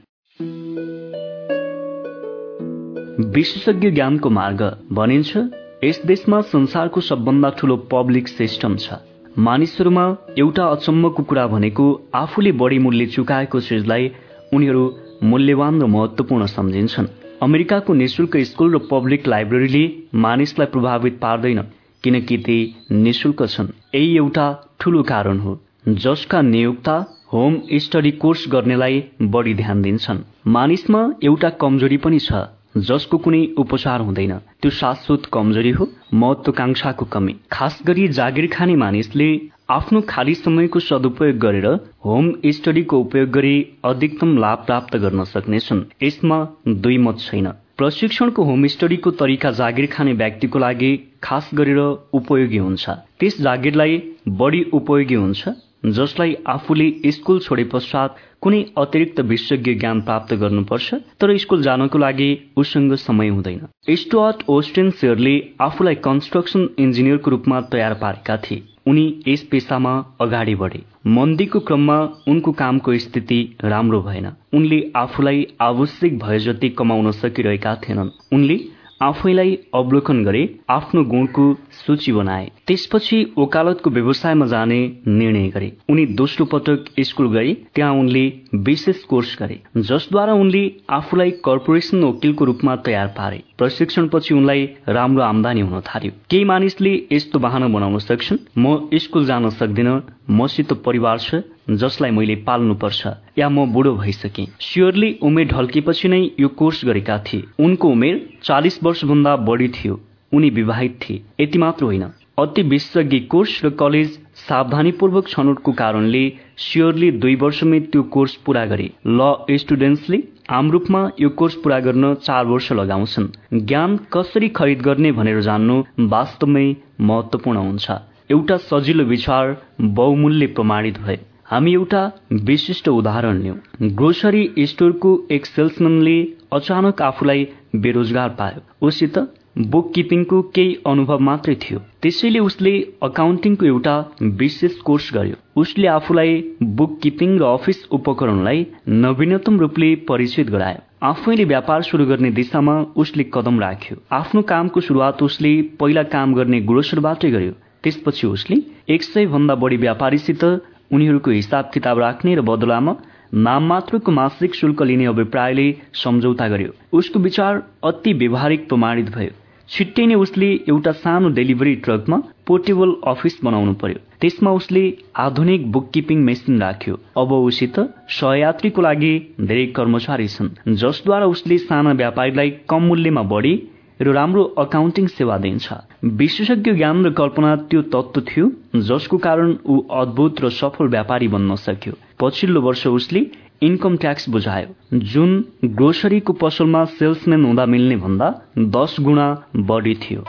विशेषज्ञ 3.34 3.92
ज्ञानको 3.92 4.30
मार्ग 4.30 4.62
भनिन्छ 4.92 5.38
यस 5.84 6.02
देशमा 6.06 6.42
संसारको 6.42 7.02
सबभन्दा 7.02 7.50
ठूलो 7.60 7.76
पब्लिक 7.92 8.28
सिस्टम 8.28 8.76
छ। 8.76 9.00
मानिसहरूमा 9.38 10.06
एउटा 10.38 10.68
अचम्मको 10.68 11.24
कुरा 11.24 11.48
भनेको 11.48 11.86
आफूले 12.16 12.52
बढी 12.52 12.80
मूल्य 12.80 13.06
चुकाएको 13.06 13.60
चिजलाई 13.60 14.12
उनीहरू 14.54 14.92
मूल्यवान 15.24 15.82
र 15.82 15.86
महत्वपूर्ण 15.88 16.46
सम्झिन्छन्। 16.46 17.08
अमेरिकाको 17.42 17.94
निशुल्क 17.94 18.38
स्कुल 18.48 18.76
र 18.76 18.80
पब्लिक 18.92 19.28
लाइब्रेरीले 19.28 19.84
मानिसलाई 20.16 20.68
प्रभावित 20.68 21.20
पार्दैन। 21.22 21.60
किनकि 22.04 22.38
ती 22.38 22.58
निशुल्क 22.92 23.46
छन्। 23.48 23.68
यही 23.96 24.16
एउटा 24.18 24.48
ठूलो 24.80 25.04
कारण 25.04 25.40
हो 25.40 25.60
जसका 25.88 26.42
नियोक्ता 26.42 26.96
होम 27.34 27.62
स्टडी 27.76 28.12
कोर्स 28.22 28.46
गर्नेलाई 28.52 29.04
बढी 29.22 29.54
ध्यान 29.54 29.82
दिन्छन्। 29.82 30.20
मानिसमा 30.48 31.02
एउटा 31.24 31.50
कमजोरी 31.62 31.98
पनि 31.98 32.20
छ 32.20 32.46
जसको 32.88 33.18
कुनै 33.18 33.42
उपचार 33.58 34.02
हुँदैन। 34.02 34.34
त्यो 34.62 34.72
शाश्वत 34.72 35.26
कमजोरी 35.34 35.70
हो 35.72 35.88
महत्वकांक्षाको 36.14 37.06
कमी। 37.06 37.36
खास 37.52 37.80
गरी 37.88 38.08
जागिर 38.08 38.48
खाने 38.54 38.76
मानिसले 38.76 39.30
आफ्नो 39.70 40.02
खाली 40.10 40.34
समयको 40.36 40.80
सदुपयोग 40.80 41.38
गरेर 41.38 41.68
होम 42.06 42.34
स्टडीको 42.48 43.00
उपयोग 43.00 43.30
गरी 43.30 43.56
अधिकतम 43.86 44.38
लाभ 44.38 44.64
प्राप्त 44.66 44.98
गर्न 44.98 45.24
सक्नेछन्। 45.26 45.84
यसमा 46.04 46.38
दुई 46.68 46.98
मत 46.98 47.20
छैन। 47.20 47.48
प्रशिक्षणको 47.78 48.44
होम 48.44 48.66
स्टडीको 48.68 49.12
तरिका 49.18 49.50
जागिर 49.58 49.86
खाने 49.92 50.14
व्यक्तिको 50.14 50.60
लागि 50.60 50.90
खास 51.24 51.50
गरेर 51.54 51.78
उपयोगी 52.20 52.58
हुन्छ। 52.58 52.90
त्यस 53.20 53.38
जागिरलाई 53.42 54.02
बढी 54.40 54.62
उपयोगी 54.74 55.16
हुन्छ। 55.16 55.54
जसलाई 55.84 56.36
आफूले 56.48 56.94
स्कुल 57.08 57.40
छोडे 57.40 57.64
पश्चात 57.64 58.16
कुनै 58.42 58.66
अतिरिक्त 58.78 59.20
विशेषज्ञ 59.20 59.74
ज्ञान 59.74 60.02
प्राप्त 60.02 60.34
गर्नुपर्छ 60.34 60.94
तर 60.94 61.38
स्कुल 61.38 61.62
जानको 61.62 61.98
लागि 61.98 62.30
उसँग 62.58 62.94
समय 62.94 63.28
हुँदैन। 63.28 63.96
स्टुअर्ट 63.96 64.44
ओस्टेन 64.50 64.90
सेयरले 64.92 65.36
आफूलाई 65.62 65.96
कन्स्ट्रक्सन 65.96 66.70
इन्जिनियरको 66.80 67.32
रूपमा 67.32 67.62
तयार 67.62 67.94
पारेका 67.94 68.38
थिए। 68.38 68.64
उनी 68.88 69.24
यस 69.28 69.44
पेसामा 69.44 69.94
अगाडि 70.22 70.56
बढे। 70.56 70.82
मन्दीको 71.08 71.60
क्रममा 71.60 71.98
उनको 72.28 72.52
कामको 72.52 72.98
स्थिति 72.98 73.56
राम्रो 73.64 74.02
भएन। 74.02 74.32
उनले 74.54 74.92
आफूलाई 74.96 75.48
आवश्यक 75.62 76.20
भए 76.20 76.40
जति 76.40 76.70
कमाउन 76.70 77.12
सकिरहेका 77.12 77.76
थिएनन्। 77.76 78.10
उनले 78.34 78.60
आफैलाई 79.02 79.58
अवलोकन 79.76 80.24
गरे 80.24 80.42
आफ्नो 80.70 81.04
गुणको 81.04 81.44
सूची 81.72 82.12
बनाए। 82.12 82.46
त्यसपछि 82.68 83.18
ओकालतको 83.38 83.90
व्यवसायमा 83.90 84.46
जाने 84.46 84.80
निर्णय 85.08 85.48
गरे। 85.50 85.72
उनी 85.90 86.06
दोस्रो 86.18 86.46
पटक 86.46 86.86
स्कुल 87.00 87.28
गए 87.34 87.54
त्यहाँ 87.76 87.94
उनले 87.94 88.26
विशेष 88.68 89.04
कोर्स 89.04 89.36
गरे 89.40 89.60
जसद्वारा 89.80 90.34
उनले 90.34 90.64
आफूलाई 90.90 91.32
कर्पोरेसन 91.46 92.04
वकिलको 92.04 92.46
रूपमा 92.46 92.76
तयार 92.86 93.08
पारे। 93.18 93.44
प्रशिक्षणपछि 93.58 94.34
उनलाई 94.34 94.66
राम्रो 94.90 95.24
आमदानी 95.24 95.62
हुन 95.62 95.82
थाल्यो। 95.86 96.12
केही 96.30 96.44
मानिसले 96.44 96.96
यस्तो 97.12 97.40
वाहन 97.40 97.74
बनाउन 97.74 98.00
सक्छन् 98.00 98.44
म 98.58 98.78
स्कुल 98.96 99.26
जान 99.26 99.50
सक्दिन 99.52 100.02
मसित 100.32 100.74
परिवार 100.86 101.20
छ 101.20 101.44
जसलाई 101.70 102.12
मैले 102.12 102.36
पाल्नुपर्छ 102.36 103.08
या 103.38 103.50
म 103.50 103.66
बुढो 103.66 103.96
भइसके। 103.96 104.46
स्योरले 104.60 105.16
उमेर 105.22 105.48
ढल्केपछि 105.48 106.08
नै 106.08 106.30
यो 106.40 106.48
कोर्स 106.48 106.86
गरेका 106.86 107.18
थिए। 107.20 107.44
उनको 107.60 107.90
उमेर 107.90 108.30
चालिस 108.44 108.84
वर्षभन्दा 108.84 109.36
बढी 109.36 109.68
थियो। 109.68 110.00
उनी 110.34 110.50
विवाहित 110.50 111.00
थिए। 111.02 111.22
यति 111.40 111.58
मात्र 111.58 111.86
होइन। 111.86 112.06
अति 112.40 112.62
विशेषज्ञ 112.62 113.20
कोर्स 113.20 113.66
र 113.66 113.70
कलेज 113.70 114.20
सावधानीपूर्वक 114.36 115.28
छनौटको 115.28 115.72
कारणले 115.72 116.34
स्योरले 116.58 117.12
दुई 117.12 117.36
वर्षमै 117.36 117.80
त्यो 117.80 118.04
कोर्स 118.04 118.36
पूरा 118.36 118.66
गरे। 118.66 118.92
ल 119.08 119.36
स्टुडेन्ट्सले 119.52 120.24
आम 120.50 120.72
रूपमा 120.72 121.10
यो 121.20 121.30
कोर्स 121.30 121.56
पूरा 121.56 121.80
गर्न 121.80 122.14
चार 122.14 122.46
वर्ष 122.46 122.72
लगाउँछन्। 122.72 123.28
ज्ञान 123.54 123.98
कसरी 123.98 124.50
खरिद 124.50 124.82
गर्ने 124.82 125.12
भनेर 125.12 125.42
जान्नु 125.42 125.84
वास्तवमै 126.00 126.76
महत्वपूर्ण 127.02 127.58
हुन्छ। 127.58 127.92
एउटा 128.32 128.58
सजिलो 128.58 129.04
विचार 129.04 129.62
बहुमूल्य 129.82 130.48
प्रमाणित 130.48 131.00
भए। 131.00 131.20
हामी 131.52 131.74
एउटा 131.74 132.00
विशिष्ट 132.48 132.88
उदाहरण 132.90 133.38
लिउँ 133.42 133.56
ग्रोसरी 133.98 134.66
स्टोरको 134.68 135.12
एक 135.32 135.46
सेल्सम्यानले 135.46 136.16
अचानक 136.54 137.02
आफूलाई 137.02 137.48
बेरोजगार 137.76 138.30
पायो। 138.40 138.88
उसित 138.88 139.20
बुक 139.68 139.92
किपिङको 139.96 140.42
केही 140.56 140.76
अनुभव 140.86 141.20
मात्रै 141.20 141.56
थियो। 141.56 141.80
त्यसैले 142.02 142.40
उसले 142.40 142.74
अकाउन्टिङको 143.04 143.66
एउटा 143.66 143.96
विशेष 144.42 144.76
कोर्स 144.82 145.10
गर्यो। 145.14 145.36
उसले 145.62 145.88
आफूलाई 145.88 146.44
बुक 146.76 147.00
किपिङ 147.04 147.40
र 147.40 147.44
अफिस 147.54 147.84
उपकरणलाई 147.92 148.66
नवीनतम 149.00 149.60
रूपले 149.60 149.96
परिचित 150.04 150.50
गरायो। 150.50 150.86
आफैले 151.08 151.46
व्यापार 151.46 151.82
सुरु 151.84 152.06
गर्ने 152.06 152.32
दिशामा 152.32 152.80
उसले 152.98 153.32
कदम 153.34 153.60
राख्यो। 153.60 153.98
आफ्नो 154.12 154.42
कामको 154.52 154.82
सुरुवात 154.82 155.24
उसले 155.24 155.62
पहिला 155.80 156.04
काम 156.12 156.34
गर्ने 156.34 156.62
गुरोसरबाटै 156.70 157.32
गर्यो। 157.32 157.54
त्यसपछि 157.84 158.28
उसले 158.28 158.56
एक 158.94 159.04
सय 159.04 159.26
भन्दा 159.28 159.56
बढी 159.56 159.78
व्यापारीसित 159.78 160.44
उनीहरूको 160.92 161.32
हिसाब 161.32 161.72
किताब 161.74 162.00
राख्ने 162.00 162.36
र 162.36 162.42
बदलामा 162.42 162.96
नाम 163.34 163.64
मात्रको 163.68 164.12
मासिक 164.12 164.56
शुल्क 164.56 164.82
लिने 164.82 165.06
अभिप्रायले 165.06 165.68
सम्झौता 165.94 166.48
गर्यो। 166.48 166.72
उसको 166.98 167.20
विचार 167.20 167.62
अति 167.84 168.14
व्यवहारिक 168.14 168.68
प्रमाणित 168.70 169.10
भयो। 169.16 169.34
छिट्टै 169.70 170.06
नै 170.06 170.16
उसले 170.16 170.50
एउटा 170.70 170.92
सानो 170.92 171.30
डेलिभरी 171.30 171.76
ट्रकमा 171.86 172.18
पोर्टेबल 172.48 172.94
अफिस 173.08 173.34
बनाउनु 173.44 173.74
पर्यो। 173.74 174.00
त्यसमा 174.22 174.52
उसले 174.52 174.84
आधुनिक 175.16 175.72
बुक 175.72 175.90
किपिङ 175.94 176.24
मेसिन 176.24 176.62
राख्यो। 176.62 176.96
अब 177.18 177.32
उसित 177.32 177.80
सहयात्रीको 178.10 178.82
लागि 178.82 179.14
धेरै 179.42 179.66
कर्मचारी 179.78 180.28
छन् 180.28 180.76
जसद्वारा 180.76 181.26
उसले 181.26 181.58
साना 181.58 181.92
व्यापारीलाई 181.94 182.50
कम 182.70 182.82
मूल्यमा 182.84 183.22
बढी 183.34 183.54
र 184.02 184.12
राम्रो 184.14 184.44
अकाउन्टिङ 184.60 185.08
सेवा 185.08 185.38
दिन्छ। 185.38 185.74
विशेषज्ञ 186.16 186.72
ज्ञान 186.74 187.06
र 187.06 187.10
कल्पना 187.12 187.56
त्यो 187.70 187.82
तत्व 187.94 188.22
थियो 188.22 188.50
जसको 188.84 189.18
कारण 189.18 189.56
ऊ 189.66 189.82
अद्भुत 189.92 190.42
र 190.42 190.50
सफल 190.54 190.88
व्यापारी 190.88 191.28
बन्न 191.28 191.56
सक्यो। 191.58 191.94
पछिल्लो 192.20 192.62
वर्ष 192.62 192.88
उसले 192.88 193.26
इन्कम 193.64 193.96
ट्याक्स 193.98 194.30
बुझायो। 194.30 194.98
जुन 195.12 195.32
ग्रोसरीको 195.66 196.34
पसलमा 196.34 196.84
सेल्सम्यान 196.94 197.46
हुँदा 197.46 197.66
मिल्ने 197.66 197.96
भन्दा 197.98 198.28
दस 198.76 198.96
गुणा 199.00 199.28
बढी 199.70 199.94
थियो। 200.04 200.24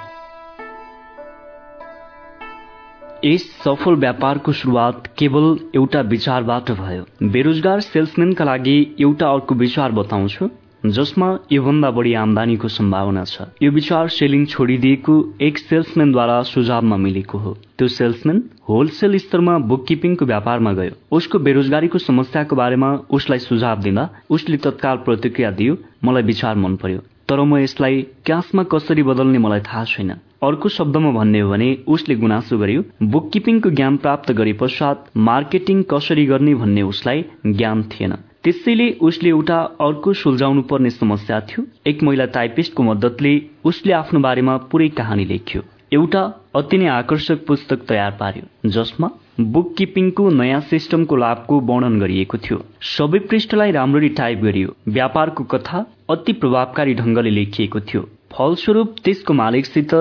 यस 3.24 3.44
सफल 3.64 3.94
व्यापारको 3.96 4.52
सुरुवात 4.52 5.06
केवल 5.18 5.46
एउटा 5.76 6.00
विचारबाट 6.06 6.70
भयो। 6.70 7.04
बेरोजगार 7.28 7.80
सेल्सम्यानका 7.80 8.44
लागि 8.44 8.76
एउटा 9.00 9.30
अर्को 9.30 9.54
विचार 9.54 9.92
बताउँछु। 9.92 10.48
जसमा 10.84 11.28
योभन्दा 11.52 11.90
बढी 11.90 12.12
आमदानीको 12.14 12.68
सम्भावना 12.68 13.24
छ। 13.24 13.42
यो 13.62 13.70
विचार 13.70 14.08
सेलिङ 14.08 14.44
छोडिदिएको 14.46 15.14
एक 15.40 15.58
सेल्सम्यानद्वारा 15.58 16.42
सुझावमा 16.42 16.96
मिलेको 16.96 17.38
हो। 17.38 17.52
त्यो 17.78 17.88
सेल्सम्यान 17.88 18.42
होलसेल 18.68 19.18
स्तरमा 19.18 19.58
बुककिपिङको 19.68 20.24
व्यापारमा 20.24 20.72
गयो। 20.72 20.92
उसको 21.10 21.38
बेरोजगारीको 21.38 21.98
समस्याको 21.98 22.56
बारेमा 22.56 22.90
उसलाई 23.10 23.38
सुझाव 23.38 23.80
दिँदा 23.82 24.08
उसले 24.30 24.56
तत्काल 24.56 24.96
प्रतिक्रिया 25.06 25.50
दियो 25.50 25.76
मलाई 26.04 26.22
विचार 26.22 26.54
मन 26.56 26.76
पर्यो। 26.76 27.00
तर 27.28 27.40
म 27.40 27.58
यसलाई 27.58 28.02
क्यासमा 28.26 28.62
कसरी 28.72 29.02
बदल्ने 29.02 29.38
मलाई 29.38 29.60
थाहा 29.60 29.84
छैन। 29.84 30.10
अर्को 30.42 30.68
शब्दमा 30.68 31.10
भन्ने 31.12 31.40
हो 31.40 31.50
भने 31.50 31.68
उसले 31.88 32.14
गुनासो 32.14 32.58
गर्यो 32.58 32.82
बुककिपिङको 33.02 33.70
ज्ञान 33.70 33.96
प्राप्त 33.96 34.32
गरे 34.32 34.52
पश्चात 34.54 35.04
मार्केटिङ 35.16 35.82
कसरी 35.90 36.24
गर्ने 36.26 36.54
भन्ने 36.54 36.82
उसलाई 36.82 37.24
ज्ञान 37.46 37.82
थिएन। 37.92 38.14
त्यसैले 38.48 38.84
उसले 39.00 39.28
एउटा 39.28 39.56
अर्को 39.86 40.12
सुल्झाउनु 40.14 40.62
पर्ने 40.62 40.90
समस्या 40.90 41.40
थियो। 41.40 41.64
एक 41.86 42.02
महिला 42.02 42.24
टाइपिस्टको 42.36 42.82
मद्दतले 42.82 43.32
उसले 43.64 43.92
आफ्नो 43.92 44.20
बारेमा 44.20 44.56
पुरै 44.70 44.88
कहानी 44.96 45.24
लेख्यो। 45.24 45.62
एउटा 45.92 46.22
अति 46.56 46.78
नै 46.78 46.86
आकर्षक 46.88 47.44
पुस्तक 47.46 47.84
तयार 47.88 48.16
पार्यो 48.20 48.70
जसमा 48.70 49.10
बुक 49.52 49.74
किपिङको 49.78 50.28
नयाँ 50.30 50.60
सिस्टमको 50.64 51.16
लाभको 51.16 51.60
वर्णन 51.60 52.00
गरिएको 52.00 52.38
थियो। 52.38 52.64
सबै 52.96 53.18
पृष्ठलाई 53.28 53.70
राम्ररी 53.72 54.08
टाइप 54.16 54.38
गरियो। 54.42 54.76
व्यापारको 54.88 55.44
कथा 55.44 55.86
अति 56.10 56.32
प्रभावकारी 56.32 56.94
ढंगले 56.94 57.30
लेखिएको 57.30 57.80
थियो। 57.82 58.08
फलस्वरूप 58.32 58.94
त्यसको 59.04 59.34
मालिकसित 59.34 59.92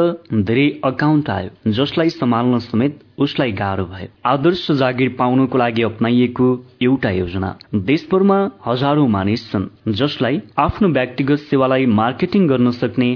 धेरै 0.47 0.65
अकाउन्ट 0.83 1.29
आयो 1.29 1.71
जसलाई 1.71 2.09
सम्हाल्न 2.09 2.57
समेत 2.59 2.99
उसलाई 3.25 3.51
गाह्रो 3.51 3.85
भयो। 3.91 4.07
आदर्श 4.31 4.65
जागिर 4.81 5.09
पाउनको 5.19 5.57
लागि 5.57 5.83
अप्नाइएको 5.83 6.47
एउटा 6.81 7.11
योजना। 7.11 7.49
देशभरमा 7.87 8.39
हजारौं 8.65 9.07
मानिस 9.07 9.47
छन् 9.51 9.69
जसलाई 10.01 10.41
आफ्नो 10.57 10.89
व्यक्तिगत 10.89 11.47
सेवालाई 11.47 11.85
मार्केटिङ 12.01 12.47
गर्न 12.47 12.71
सक्ने 12.81 13.09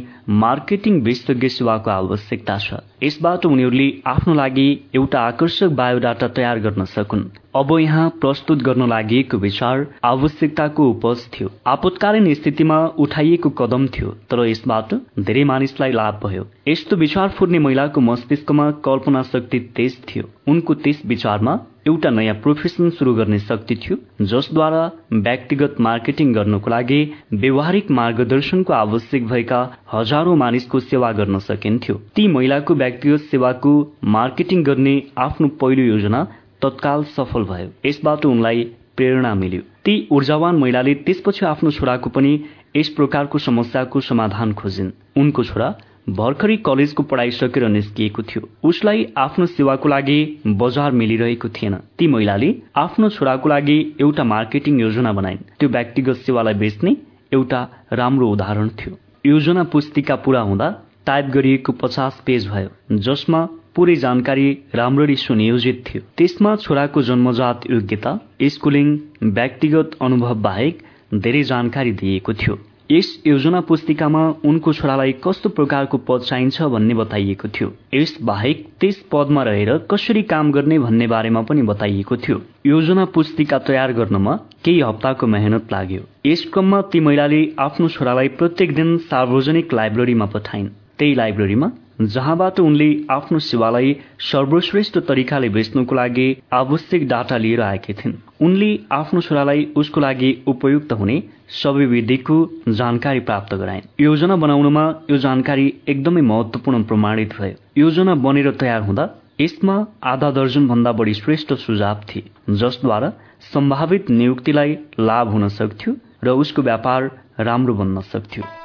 मार्केटिङ 0.46 1.02
विशेषज्ञ 1.02 1.48
सेवाको 1.58 1.92
आवश्यकता 1.92 2.58
छ। 2.58 2.82
यसबाट 3.04 3.46
उनीहरूले 3.46 3.90
आफ्नो 4.16 4.34
लागि 4.34 4.68
एउटा 4.96 5.20
आकर्षक 5.28 5.80
बायोडाटा 5.82 6.28
तयार 6.40 6.60
गर्न 6.60 6.86
सकुन्। 6.96 7.30
अब 7.56 7.72
यहाँ 7.80 8.10
प्रस्तुत 8.22 8.62
गर्न 8.64 8.88
लागि 8.90 9.24
विचार 9.36 9.86
आवश्यकताको 10.04 10.84
उपज 10.90 11.26
थियो। 11.34 11.50
आपतकालीन 11.68 12.34
स्थितिमा 12.34 12.78
उठाइएको 12.98 13.50
कदम 13.60 13.88
थियो 13.88 14.10
तर 14.32 14.46
यसबाट 14.46 14.94
धेरै 15.20 15.44
मानिसलाई 15.44 15.92
लाभ 15.92 16.20
भयो। 16.24 16.46
यस्तो 16.68 16.96
विचार 16.96 17.30
फुर्ने 17.30 17.60
महिलाको 17.60 18.02
मस्तिष्कमा 18.02 18.70
कल्पना 18.86 19.24
शक्ति 19.24 19.60
तेज 19.76 19.98
थियो। 20.10 20.30
उनको 20.48 20.74
त्यस 20.76 21.02
विचारमा 21.06 21.60
एउटा 21.88 22.10
नयाँ 22.10 22.36
प्रोफेसन 22.42 22.90
सुरु 22.90 23.14
गर्ने 23.16 23.38
शक्ति 23.40 23.76
थियो 23.76 23.98
जसद्वारा 24.26 24.90
व्यक्तिगत 25.14 25.76
मार्केटिङ 25.82 26.34
गर्नको 26.34 26.70
लागि 26.70 27.00
व्यवहारिक 27.34 27.92
मार्गदर्शनको 27.92 28.74
आवश्यक 28.74 29.26
भएका 29.28 29.62
हजारौं 29.94 30.36
मानिसको 30.38 30.80
सेवा 30.82 31.12
गर्न 31.12 31.40
सकिन्थ्यो। 31.42 31.96
ती 32.16 32.28
महिलाको 32.28 32.76
व्यक्तिगत 32.76 33.30
सेवाको 33.32 33.74
मार्केटिङ 34.18 34.64
गर्ने 34.64 35.02
आफ्नो 35.18 35.48
पहिलो 35.62 35.84
योजना 35.84 36.28
तत्काल 36.62 37.04
सफल 37.18 37.44
भयो। 37.44 37.70
यसबाट 37.86 38.26
उनलाई 38.26 38.64
प्रेरणा 38.98 39.34
मिल्यो। 39.36 39.62
ती 39.86 40.08
ऊर्जावान 40.12 40.56
महिलाले 40.56 40.94
त्यसपछि 41.06 41.46
आफ्नो 41.46 41.72
छोराको 41.72 42.10
पनि 42.10 42.34
यस 42.76 42.90
प्रकारको 42.90 43.38
समस्याको 43.40 44.00
समाधान 44.00 44.54
खोजिन्। 44.54 44.92
उनको 45.18 45.44
छोरा 45.44 45.70
भर्खरै 46.10 46.58
कलेजको 46.58 47.04
पढाइ 47.04 47.32
सकेर 47.32 47.68
निस्किएको 47.68 48.22
थियो। 48.24 48.50
उसलाई 48.64 49.06
आफ्नो 49.18 49.46
सेवाको 49.46 49.90
लागि 49.90 50.20
बजार 50.48 50.92
मिलिरहेको 50.92 51.50
थिएन। 51.50 51.76
ती 51.98 52.08
महिलाले 52.08 52.50
आफ्नो 52.76 53.10
छोराको 53.10 53.50
लागि 53.50 53.78
एउटा 54.02 54.24
मार्केटिङ 54.24 54.80
योजना 54.80 55.14
बनाइन्। 55.14 55.46
त्यो 55.60 55.70
व्यक्तिगत 55.70 56.16
सेवालाई 56.26 56.54
बेच्ने 56.54 56.96
एउटा 57.34 57.62
राम्रो 57.94 58.30
उदाहरण 58.30 58.70
थियो। 58.70 58.98
योजना 59.26 59.64
पुस्तिका 59.64 60.16
पूरा 60.16 60.42
हुँदा 60.42 60.70
टाइप 61.06 61.26
गरिएको 61.26 61.72
पचास 61.72 62.22
पेज 62.26 62.48
भयो 62.48 62.98
जसमा 62.98 63.48
पूरै 63.76 63.96
जानकारी 63.96 64.48
राम्ररी 64.76 65.16
सुनियोजित 65.16 65.84
थियो। 65.88 66.02
त्यसमा 66.18 66.56
छोराको 66.56 67.02
जन्मजात 67.02 67.70
योग्यता 67.72 68.12
स्कुलिङ 68.48 68.88
व्यक्तिगत 69.24 69.92
अनुभव 70.02 70.34
बाहेक 70.42 70.82
धेरै 71.14 71.44
जानकारी 71.44 71.92
दिएको 71.92 72.34
थियो। 72.34 72.58
यस 72.92 73.10
योजना 73.28 73.60
पुस्तिकामा 73.62 74.22
उनको 74.46 74.74
छोरालाई 74.74 75.12
कस्तो 75.24 75.50
प्रकारको 75.50 75.98
पद 76.08 76.22
चाहिन्छ 76.22 76.62
भन्ने 76.74 76.94
बताइएको 76.94 77.48
थियो। 77.48 77.70
यस 77.94 78.18
बाहेक 78.22 78.66
त्यस 78.80 78.98
पदमा 79.12 79.44
रहेर 79.44 79.72
कसरी 79.92 80.24
काम 80.24 80.52
गर्ने 80.52 80.80
भन्ने 80.80 81.08
बारेमा 81.08 81.42
पनि 81.42 81.62
बताइएको 81.62 82.18
थियो। 82.18 82.42
योजना 82.66 83.06
पुस्तिका 83.16 83.60
तयार 83.70 83.94
गर्नमा 83.94 84.36
केही 84.66 84.82
हप्ताको 84.82 85.28
मेहनत 85.28 85.72
लाग्यो। 85.72 86.02
यस 86.26 86.44
क्रममा 86.54 86.82
ती 86.92 87.00
महिलाले 87.00 87.42
आफ्नो 87.60 87.88
छोरालाई 87.88 88.28
प्रत्येक 88.36 88.76
दिन 88.76 88.98
सार्वजनिक 89.08 89.74
लाइब्रेरीमा 89.74 90.26
पठाइन्। 90.26 90.68
त्यही 91.00 91.16
लाइब्रेरीमा 91.16 91.72
जहाँबाट 92.08 92.60
उनले 92.60 92.90
आफ्नो 93.12 93.40
सेवालाई 93.40 93.96
सर्वश्रेष्ठ 94.22 94.98
तरिकाले 95.08 95.50
बेच्नको 95.50 95.96
लागि 95.96 96.28
आवश्यक 96.54 97.08
डाटा 97.08 97.38
लिएर 97.38 97.62
आएकी 97.62 97.94
थिइन्। 97.94 98.14
उनले 98.42 98.70
आफ्नो 98.92 99.22
छोरालाई 99.22 99.68
उसको 99.76 100.02
लागि 100.02 100.32
उपयुक्त 100.48 100.94
हुने 100.94 101.22
सबै 101.54 101.86
विधिको 101.86 102.38
जानकारी 102.70 103.20
प्राप्त 103.20 103.54
गराइन्। 103.56 103.88
योजना 104.02 104.36
बनाउनमा 104.36 104.86
यो 105.12 105.18
जानकारी 105.18 105.74
एकदमै 105.88 106.22
महत्वपूर्ण 106.22 106.84
प्रमाणित 106.84 107.34
भयो। 107.40 107.56
योजना 107.78 108.16
बनेर 108.16 108.52
तयार 108.52 108.82
हुँदा 108.82 109.10
यसमा 109.42 109.76
आधा 110.04 110.32
दर्जन 110.32 110.68
भन्दा 110.68 110.92
बढी 110.92 111.14
श्रेष्ठ 111.14 111.54
सुझाव 111.58 112.02
थिए 112.10 112.56
जसद्वारा 112.56 113.12
सम्भावित 113.54 114.10
नियुक्तिलाई 114.10 114.78
लाभ 115.00 115.30
हुन 115.30 115.48
सक्थ्यो 115.50 115.96
र 116.24 116.30
उसको 116.42 116.62
व्यापार 116.62 117.10
राम्रो 117.40 117.74
बन्न 117.74 118.02
सक्थ्यो। 118.02 118.61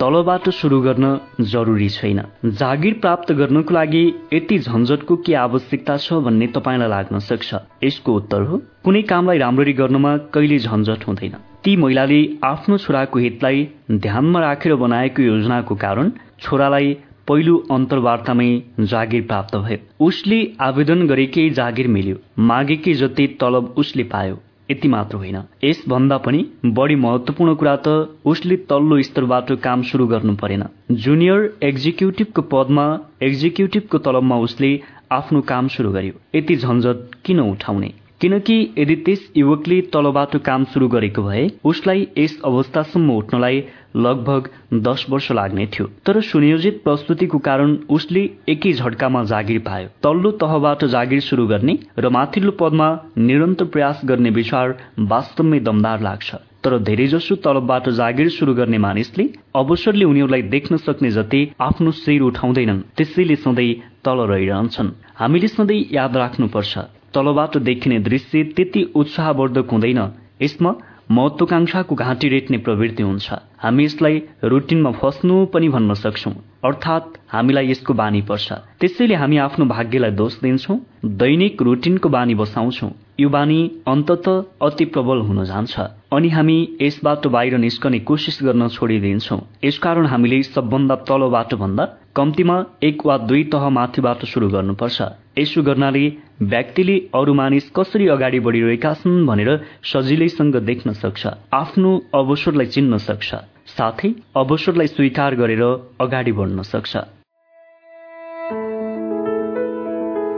तलबाट 0.00 0.48
सुरु 0.50 0.80
गर्न 0.80 1.06
जरुरी 1.52 1.88
छैन। 1.88 2.20
जागिर 2.58 2.94
प्राप्त 2.94 3.32
गर्नको 3.32 3.74
लागि 3.74 4.02
यति 4.32 4.58
झन्झटको 4.60 5.16
के 5.26 5.34
आवश्यकता 5.34 5.96
छ 5.96 6.18
भन्ने 6.22 6.46
तपाईँलाई 6.54 6.88
लाग्न 6.88 7.18
सक्छ। 7.20 7.54
यसको 7.84 8.14
उत्तर 8.16 8.42
हो 8.42 8.60
कुनै 8.84 9.02
कामलाई 9.10 9.38
राम्ररी 9.38 9.72
गर्नमा 9.80 10.16
कहिले 10.34 10.58
झन्झट 10.60 11.06
हुँदैन। 11.08 11.34
ती 11.64 11.76
महिलाले 11.76 12.20
आफ्नो 12.44 12.78
छोराको 12.78 13.18
हितलाई 13.18 13.68
ध्यानमा 13.98 14.40
राखेर 14.40 14.74
बनाएको 14.78 15.22
योजनाको 15.22 15.74
कारण 15.76 16.12
छोरालाई 16.40 16.96
पहिलो 17.28 17.56
अन्तर्वार्तामै 17.70 18.50
जागिर 18.82 19.22
प्राप्त 19.26 19.56
भयो। 19.56 20.06
उसले 20.06 20.38
आवेदन 20.62 21.06
गरेकै 21.06 21.50
जागिर 21.58 21.88
मिल्यो 21.88 22.16
मागेकै 22.50 22.94
जति 22.94 23.26
तलब 23.40 23.74
उसले 23.76 24.02
पायो। 24.14 24.38
यति 24.70 24.88
मात्र 24.88 25.16
होइन। 25.16 25.36
यसभन्दा 25.64 26.16
पनि 26.18 26.44
बढी 26.66 26.94
महत्वपूर्ण 26.94 27.54
कुरा 27.54 27.76
त 27.86 27.88
उसले 28.24 28.56
तल्लो 28.70 29.02
स्तरबाट 29.02 29.52
काम 29.52 29.82
सुरु 29.82 30.06
गर्नु 30.06 30.34
परेन। 30.36 30.64
जुनियर 30.90 31.58
एक्जिक्युटिभको 31.62 32.42
पदमा 32.42 32.86
एक्जिक्युटिभको 33.22 33.98
तलबमा 33.98 34.36
उसले 34.38 34.70
आफ्नो 35.12 35.40
काम 35.40 35.68
सुरु 35.68 35.90
गर्यो। 35.92 36.38
यति 36.38 36.56
झन्झट 36.56 37.14
किन 37.24 37.40
उठाउने? 37.40 37.92
किनकि 38.20 38.54
यदि 38.78 38.94
त्यस 39.06 39.20
युवकले 39.36 39.80
तलबाट 39.94 40.36
काम 40.46 40.64
सुरु 40.70 40.88
गरेको 40.88 41.22
भए 41.22 41.42
उसलाई 41.64 42.06
यस 42.18 42.40
अवस्थासम्म 42.44 43.16
उठ्नलाई 43.16 43.62
लगभग 43.96 44.48
दस 44.86 45.04
वर्ष 45.10 45.30
लाग्ने 45.32 45.66
थियो। 45.74 45.86
तर 46.06 46.20
सुनियोजित 46.22 46.80
प्रस्तुतिको 46.84 47.38
कारण 47.46 47.76
उसले 47.90 48.22
एकै 48.48 48.72
झट्कामा 48.72 49.22
जागिर 49.32 49.58
पायो। 49.68 49.88
तल्लो 50.02 50.30
तहबाट 50.42 50.84
जागिर 50.94 51.20
सुरु 51.20 51.46
गर्ने 51.46 51.78
र 51.98 52.08
माथिल्लो 52.10 52.52
पदमा 52.58 52.88
निरन्तर 53.18 53.64
प्रयास 53.72 54.00
गर्ने 54.04 54.30
विचार 54.40 54.76
वास्तवमै 55.14 55.60
दमदार 55.60 56.02
लाग्छ। 56.02 56.34
तर 56.64 56.78
धेरैजसो 56.82 57.34
तलबबाट 57.38 57.88
जागिर 57.96 58.28
सुरु 58.36 58.54
गर्ने 58.54 58.78
मानिसले 58.82 59.30
अवसरले 59.56 60.04
उनीहरूलाई 60.04 60.42
देख्न 60.54 60.76
सक्ने 60.78 61.10
जति 61.12 61.46
आफ्नो 61.60 61.90
शिर 62.02 62.22
उठाउँदैनन् 62.24 62.84
त्यसैले 62.96 63.36
सधैँ 63.46 63.72
तल 64.04 64.26
रहिरहन्छन्। 64.26 64.94
हामीले 65.14 65.48
सधैँ 65.48 65.84
याद 65.92 66.16
राख्नुपर्छ 66.16 66.78
तलबाट 67.14 67.56
देखिने 67.56 67.98
दृश्य 67.98 68.42
त्यति 68.44 68.82
उत्साहवर्धक 68.94 69.70
हुँदैन। 69.72 70.00
यसमा 70.42 70.74
महत्वाकांक्षाको 71.10 71.94
घाँटी 71.94 72.28
रेट्ने 72.28 72.58
प्रवृत्ति 72.58 73.02
हुन्छ। 73.02 73.32
हामी 73.58 73.84
यसलाई 73.84 74.22
रुटिनमा 74.44 74.90
फस्नु 74.90 75.46
पनि 75.46 75.68
भन्न 75.68 75.94
सक्छौ। 75.94 76.30
अर्थात् 76.64 77.16
हामीलाई 77.28 77.70
यसको 77.70 77.94
बानी 77.94 78.22
पर्छ। 78.22 78.52
त्यसैले 78.52 79.14
हामी 79.14 79.36
आफ्नो 79.36 79.66
भाग्यलाई 79.66 80.10
दोष 80.10 80.40
दिन्छौ। 80.40 80.76
दैनिक 81.04 81.62
रुटिनको 81.62 82.08
बानी 82.08 82.34
बसाउँछौ। 82.34 82.90
यो 83.18 83.28
बानी 83.28 83.58
अन्तत 83.88 84.28
अति 84.62 84.84
प्रबल 84.94 85.20
हुन 85.28 85.44
जान्छ। 85.44 85.80
अनि 86.14 86.28
हामी 86.30 86.56
यसबाट 86.82 87.26
बाहिर 87.26 87.56
निस्कने 87.58 87.98
कोसिस 88.00 88.38
गर्न 88.42 88.68
छोडिदिन्छौ। 88.68 89.38
यसकारण 89.64 90.06
हामीले 90.06 90.42
सबभन्दा 90.44 90.96
तलबाट 91.02 91.54
भन्दा 91.54 91.84
कम्तीमा 92.16 92.56
एक 92.82 93.06
वा 93.06 93.16
दुई 93.26 93.42
तह 93.52 93.68
माथिबाट 93.68 94.24
सुरु 94.24 94.48
गर्नुपर्छ। 94.48 94.98
यसो 95.38 95.62
गर्नाले 95.62 96.04
व्यक्तिले 96.44 96.96
अरू 97.14 97.34
मानिस 97.34 97.66
कसरी 97.76 98.06
अगाडि 98.08 98.40
बढिरहेका 98.40 98.94
छन् 98.94 99.26
भनेर 99.26 99.50
सजिलैसँग 99.92 100.56
देख्न 100.70 100.92
सक्छ 101.02 101.26
आफ्नो 101.54 101.90
अवसरलाई 102.14 102.66
चिन्न 102.76 102.98
सक्छ 103.02 103.34
साथै 103.74 104.12
अवसरलाई 104.36 104.86
स्वीकार 104.94 105.34
गरेर 105.42 105.64
अगाडि 106.00 106.32
बढ्न 106.38 106.62
सक्छ। 106.70 106.96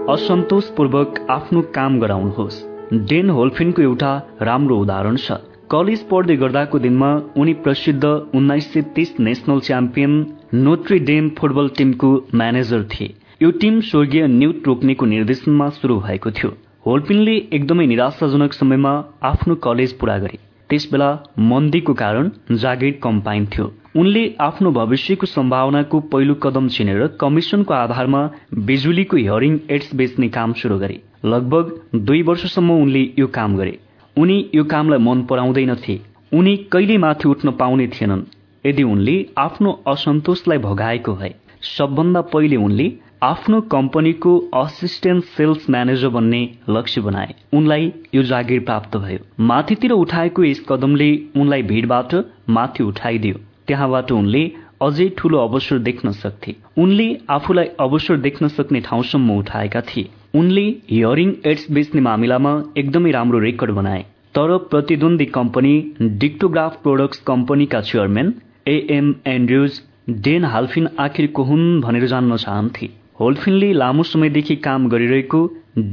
असन्तोषपूर्वक 0.09 1.27
आफ्नो 1.31 1.61
काम 1.77 2.01
गराउनुहोस्। 2.01 2.70
डेन 2.93 3.29
होल्फिनको 3.31 3.83
एउटा 3.83 4.11
राम्रो 4.43 4.77
उदाहरण 4.77 5.17
छ। 5.17 5.33
कलेज 5.71 6.01
पढ्दै 6.11 6.37
गर्दाको 6.37 6.79
दिनमा 6.79 7.11
उनी 7.37 7.53
प्रसिद्ध 7.65 8.05
उन्नाइस 8.35 8.73
सय 8.73 8.83
तीस 8.95 9.15
national 9.21 9.61
champion 9.67 10.15
Notre 10.55 10.99
Dame 11.11 11.29
football 11.39 11.69
टिमको 11.77 12.11
म्यानेजर 12.35 12.83
थिए। 12.93 13.15
यो 13.43 13.51
टिम 13.61 13.81
स्वर्गीय 13.89 14.27
न्युट 14.29 14.67
रोक्नेको 14.67 15.07
निर्देशनमा 15.07 15.69
सुरु 15.77 15.99
भएको 16.01 16.31
थियो। 16.31 16.51
होल्पिनले 16.87 17.37
एकदमै 17.53 17.87
निराशाजनक 17.87 18.53
समयमा 18.53 18.95
आफ्नो 19.23 19.55
कलेज 19.67 19.93
पूरा 19.99 20.17
गरे। 20.19 20.39
त्यसबेला 20.71 21.11
मन्दीको 21.51 21.95
कारण 21.95 22.31
जागिर 22.57 22.99
कम 23.03 23.21
पाइन्थ्यो। 23.21 23.71
उनले 23.97 24.25
आफ्नो 24.41 24.71
भविष्यको 24.73 25.27
सम्भावनाको 25.27 26.01
पहिलो 26.11 26.35
कदम 26.43 26.69
चिनेर 26.75 27.07
कमिसनको 27.21 27.75
आधारमा 27.75 28.25
बिजुलीको 28.67 29.17
हियरिङ 29.17 29.59
एड्स 29.71 29.95
बेच्ने 29.95 30.29
काम 30.31 30.53
सुरु 30.63 30.79
गरे। 30.79 30.99
लगभग 31.25 31.81
दुई 31.95 32.23
वर्षसम्म 32.23 32.71
उनले 32.83 33.03
यो 33.19 33.27
काम 33.27 33.57
गरे। 33.57 33.79
उनी 34.17 34.51
यो 34.55 34.65
कामलाई 34.65 34.99
मन 34.99 35.23
पराउँदैनथे। 35.23 36.01
उनी 36.33 36.57
कहिले 36.73 36.99
माथि 36.99 37.29
उठ्न 37.29 37.51
पाउने 37.51 37.87
थिएनन्। 37.87 38.23
यदि 38.67 38.83
उनले 38.83 39.15
आफ्नो 39.39 39.71
असन्तोषलाई 39.87 40.59
भगाएको 40.59 41.15
भए 41.15 41.35
सबभन्दा 41.63 42.21
पहिले 42.21 42.57
उनले 42.57 42.93
आफ्नो 43.23 43.61
कम्पनीको 43.61 44.33
असिस्टेन्ट 44.55 45.25
सेल्स 45.25 45.67
म्यानेजर 45.71 46.09
बन्ने 46.09 46.41
लक्ष्य 46.69 47.01
बनाए। 47.01 47.35
उनलाई 47.53 47.93
यो 48.15 48.23
जागिर 48.23 48.61
प्राप्त 48.61 48.97
भयो। 48.97 49.19
माथितिर 49.41 49.93
उठाएको 49.93 50.45
यस 50.45 50.65
कदमले 50.69 51.11
उनलाई 51.37 51.63
भिडबाट 51.63 52.15
माथि 52.49 52.83
उठाइदियो। 52.83 53.35
त्यहाँबाट 53.67 54.13
उनले 54.13 54.43
अझै 54.83 55.09
ठूलो 55.19 55.39
अवसर 55.39 55.79
देख्न 55.79 56.13
सक्थे। 56.13 56.55
उनले 56.79 57.19
आफूलाई 57.31 57.67
अवसर 57.81 58.17
देख्न 58.17 58.49
सक्ने 58.49 58.81
ठाउँसम्म 58.81 59.39
उठाएका 59.39 59.81
थिए। 59.81 60.09
उनले 60.35 60.63
हियरिङ 60.91 61.31
एड्स 61.51 61.71
बेच्ने 61.77 62.01
मामिलामा 62.01 62.51
एकदमै 62.79 63.11
राम्रो 63.13 63.39
रेकर्ड 63.41 63.71
बनाए। 63.75 64.03
तर 64.35 64.57
प्रतिद्वन्दी 64.73 65.25
कम्पनी 65.37 65.73
डिक्टोग्राफ 66.19 66.77
प्रोडक्ट्स 66.83 67.23
कम्पनीका 67.31 67.81
chairman 67.89 68.33
A M 68.69 69.09
Andrews 69.27 69.81
Dan 70.27 70.45
Halpin 70.53 70.89
आखिर 70.99 71.27
को 71.37 71.43
हुन् 71.45 71.81
भनेर 71.81 72.07
जान्न 72.13 72.37
चाहन्थे। 72.37 72.89
होल्फिनले 73.21 73.73
लामो 73.73 74.03
समयदेखि 74.03 74.57
काम 74.69 74.89
गरिरहेको 74.89 75.41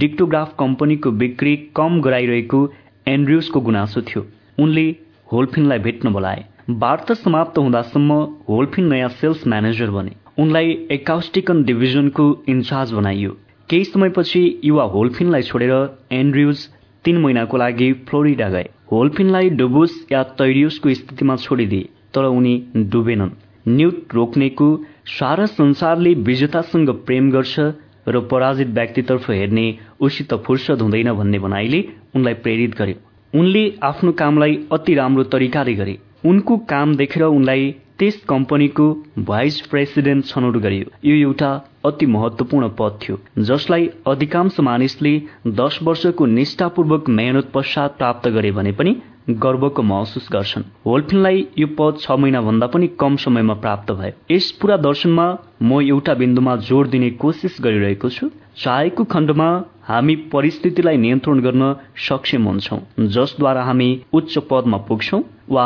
डिक्टोग्राफ 0.04 0.54
कम्पनीको 0.60 1.12
बिक्री 1.24 1.56
कम 1.76 2.00
गराइरहेको 2.02 2.62
एन्ड्रुसको 3.08 3.62
गुनासो 3.62 4.02
थियो। 4.04 4.26
उनले 4.60 4.86
होल्फिनलाई 5.34 5.80
भेट्न 5.80 6.14
बोलाए। 6.14 6.46
वार्ता 6.86 7.14
समाप्त 7.16 7.58
हुँदासम्म 7.58 8.22
होल्फिन 8.50 8.88
नयाँ 8.94 9.10
सेल्स 9.18 9.48
म्यानेजर 9.48 9.90
बने। 9.92 10.16
उनलाई 10.40 10.78
एकाउस्टिकन 10.92 11.64
डिभिजनको 11.64 12.32
इन्चार्ज 12.50 12.92
बनाइयो। 12.94 13.38
केही 13.70 13.84
समयपछि 13.84 14.42
युवा 14.64 14.84
होल्फिनलाई 14.92 15.42
छोडेर 15.44 15.72
एन्ड्रुज 16.12 16.60
तीन 17.06 17.18
महिनाको 17.22 17.58
लागि 17.58 17.92
फ्लोरिडा 18.08 18.48
गए। 18.50 18.70
होल्फिनलाई 18.92 19.50
डुबुस 19.60 19.96
या 20.12 20.22
तैरियोसको 20.40 20.94
स्थितिमा 20.94 21.36
छोडिदिए 21.36 21.90
तर 22.14 22.26
उनी 22.28 22.54
डुबेनन्। 22.94 23.32
न्युट 23.68 24.14
रोक्नेको 24.16 24.68
सारा 25.10 25.46
संसारले 25.46 26.14
विजेतासँग 26.30 26.90
प्रेम 27.06 27.30
गर्छ 27.32 27.60
र 28.08 28.20
पराजित 28.32 28.68
व्यक्तितर्फ 28.70 29.30
हेर्ने 29.30 29.68
उसित 30.00 30.34
फुर्सद 30.46 30.82
हुँदैन 30.82 31.12
भन्ने 31.14 31.40
भनाइले 31.40 31.84
उनलाई 32.16 32.34
प्रेरित 32.44 32.78
गर्यो। 32.78 32.96
उनले 33.34 33.64
आफ्नो 33.84 34.12
कामलाई 34.22 34.56
अति 34.72 34.94
राम्रो 34.94 35.24
तरिकाले 35.34 35.74
गरे। 35.74 35.98
उनको 36.26 36.58
काम 36.72 36.96
देखेर 36.96 37.24
उनलाई 37.24 37.76
त्यस 38.00 38.22
कम्पनीको 38.30 38.86
भाइस 39.28 39.60
प्रेसिडेन्ट 39.70 40.26
छनौट 40.26 40.58
गरियो। 40.64 40.92
यो 41.06 41.16
एउटा 41.18 41.50
अति 41.86 42.06
महत्वपूर्ण 42.06 42.70
पद 42.80 43.00
थियो 43.04 43.20
जसलाई 43.44 43.90
अधिकांश 44.08 44.60
मानिसले 44.70 45.14
दश 45.60 45.80
वर्षको 45.84 46.26
निष्ठापूर्वक 46.28 47.10
मेहनत 47.10 47.52
पश्चात 47.54 47.98
प्राप्त 47.98 48.28
गरे 48.36 48.52
भने 48.52 48.72
पनि 48.72 48.96
गर्वको 49.30 49.84
महसुस 49.84 50.28
गर्छन्। 50.32 50.64
होल्फिनलाई 50.86 51.48
यो 51.58 51.68
पद 51.80 51.98
छ 52.02 52.12
महिना 52.20 52.42
भन्दा 52.42 52.68
पनि 52.74 52.88
कम 53.00 53.16
समयमा 53.24 53.54
प्राप्त 53.66 53.92
भयो। 53.94 54.36
यस 54.36 54.52
पूरा 54.62 54.78
दर्शनमा 54.78 55.28
म 55.62 55.82
एउटा 55.82 56.14
बिन्दुमा 56.22 56.56
जोड 56.70 56.90
दिने 56.90 57.10
कोसिस 57.24 57.58
गरिरहेको 57.62 58.10
छु। 58.10 58.30
चाहेको 58.58 59.04
खण्डमा 59.04 59.50
हामी 59.88 60.16
परिस्थितिलाई 60.32 60.98
नियन्त्रण 60.98 61.40
गर्न 61.42 61.74
सक्षम 62.08 62.48
हुन्छौ 62.48 62.80
जसद्वारा 63.16 63.64
हामी 63.64 63.90
उच्च 64.14 64.38
पदमा 64.50 64.78
पुग्छौ 64.88 65.20
वा 65.50 65.66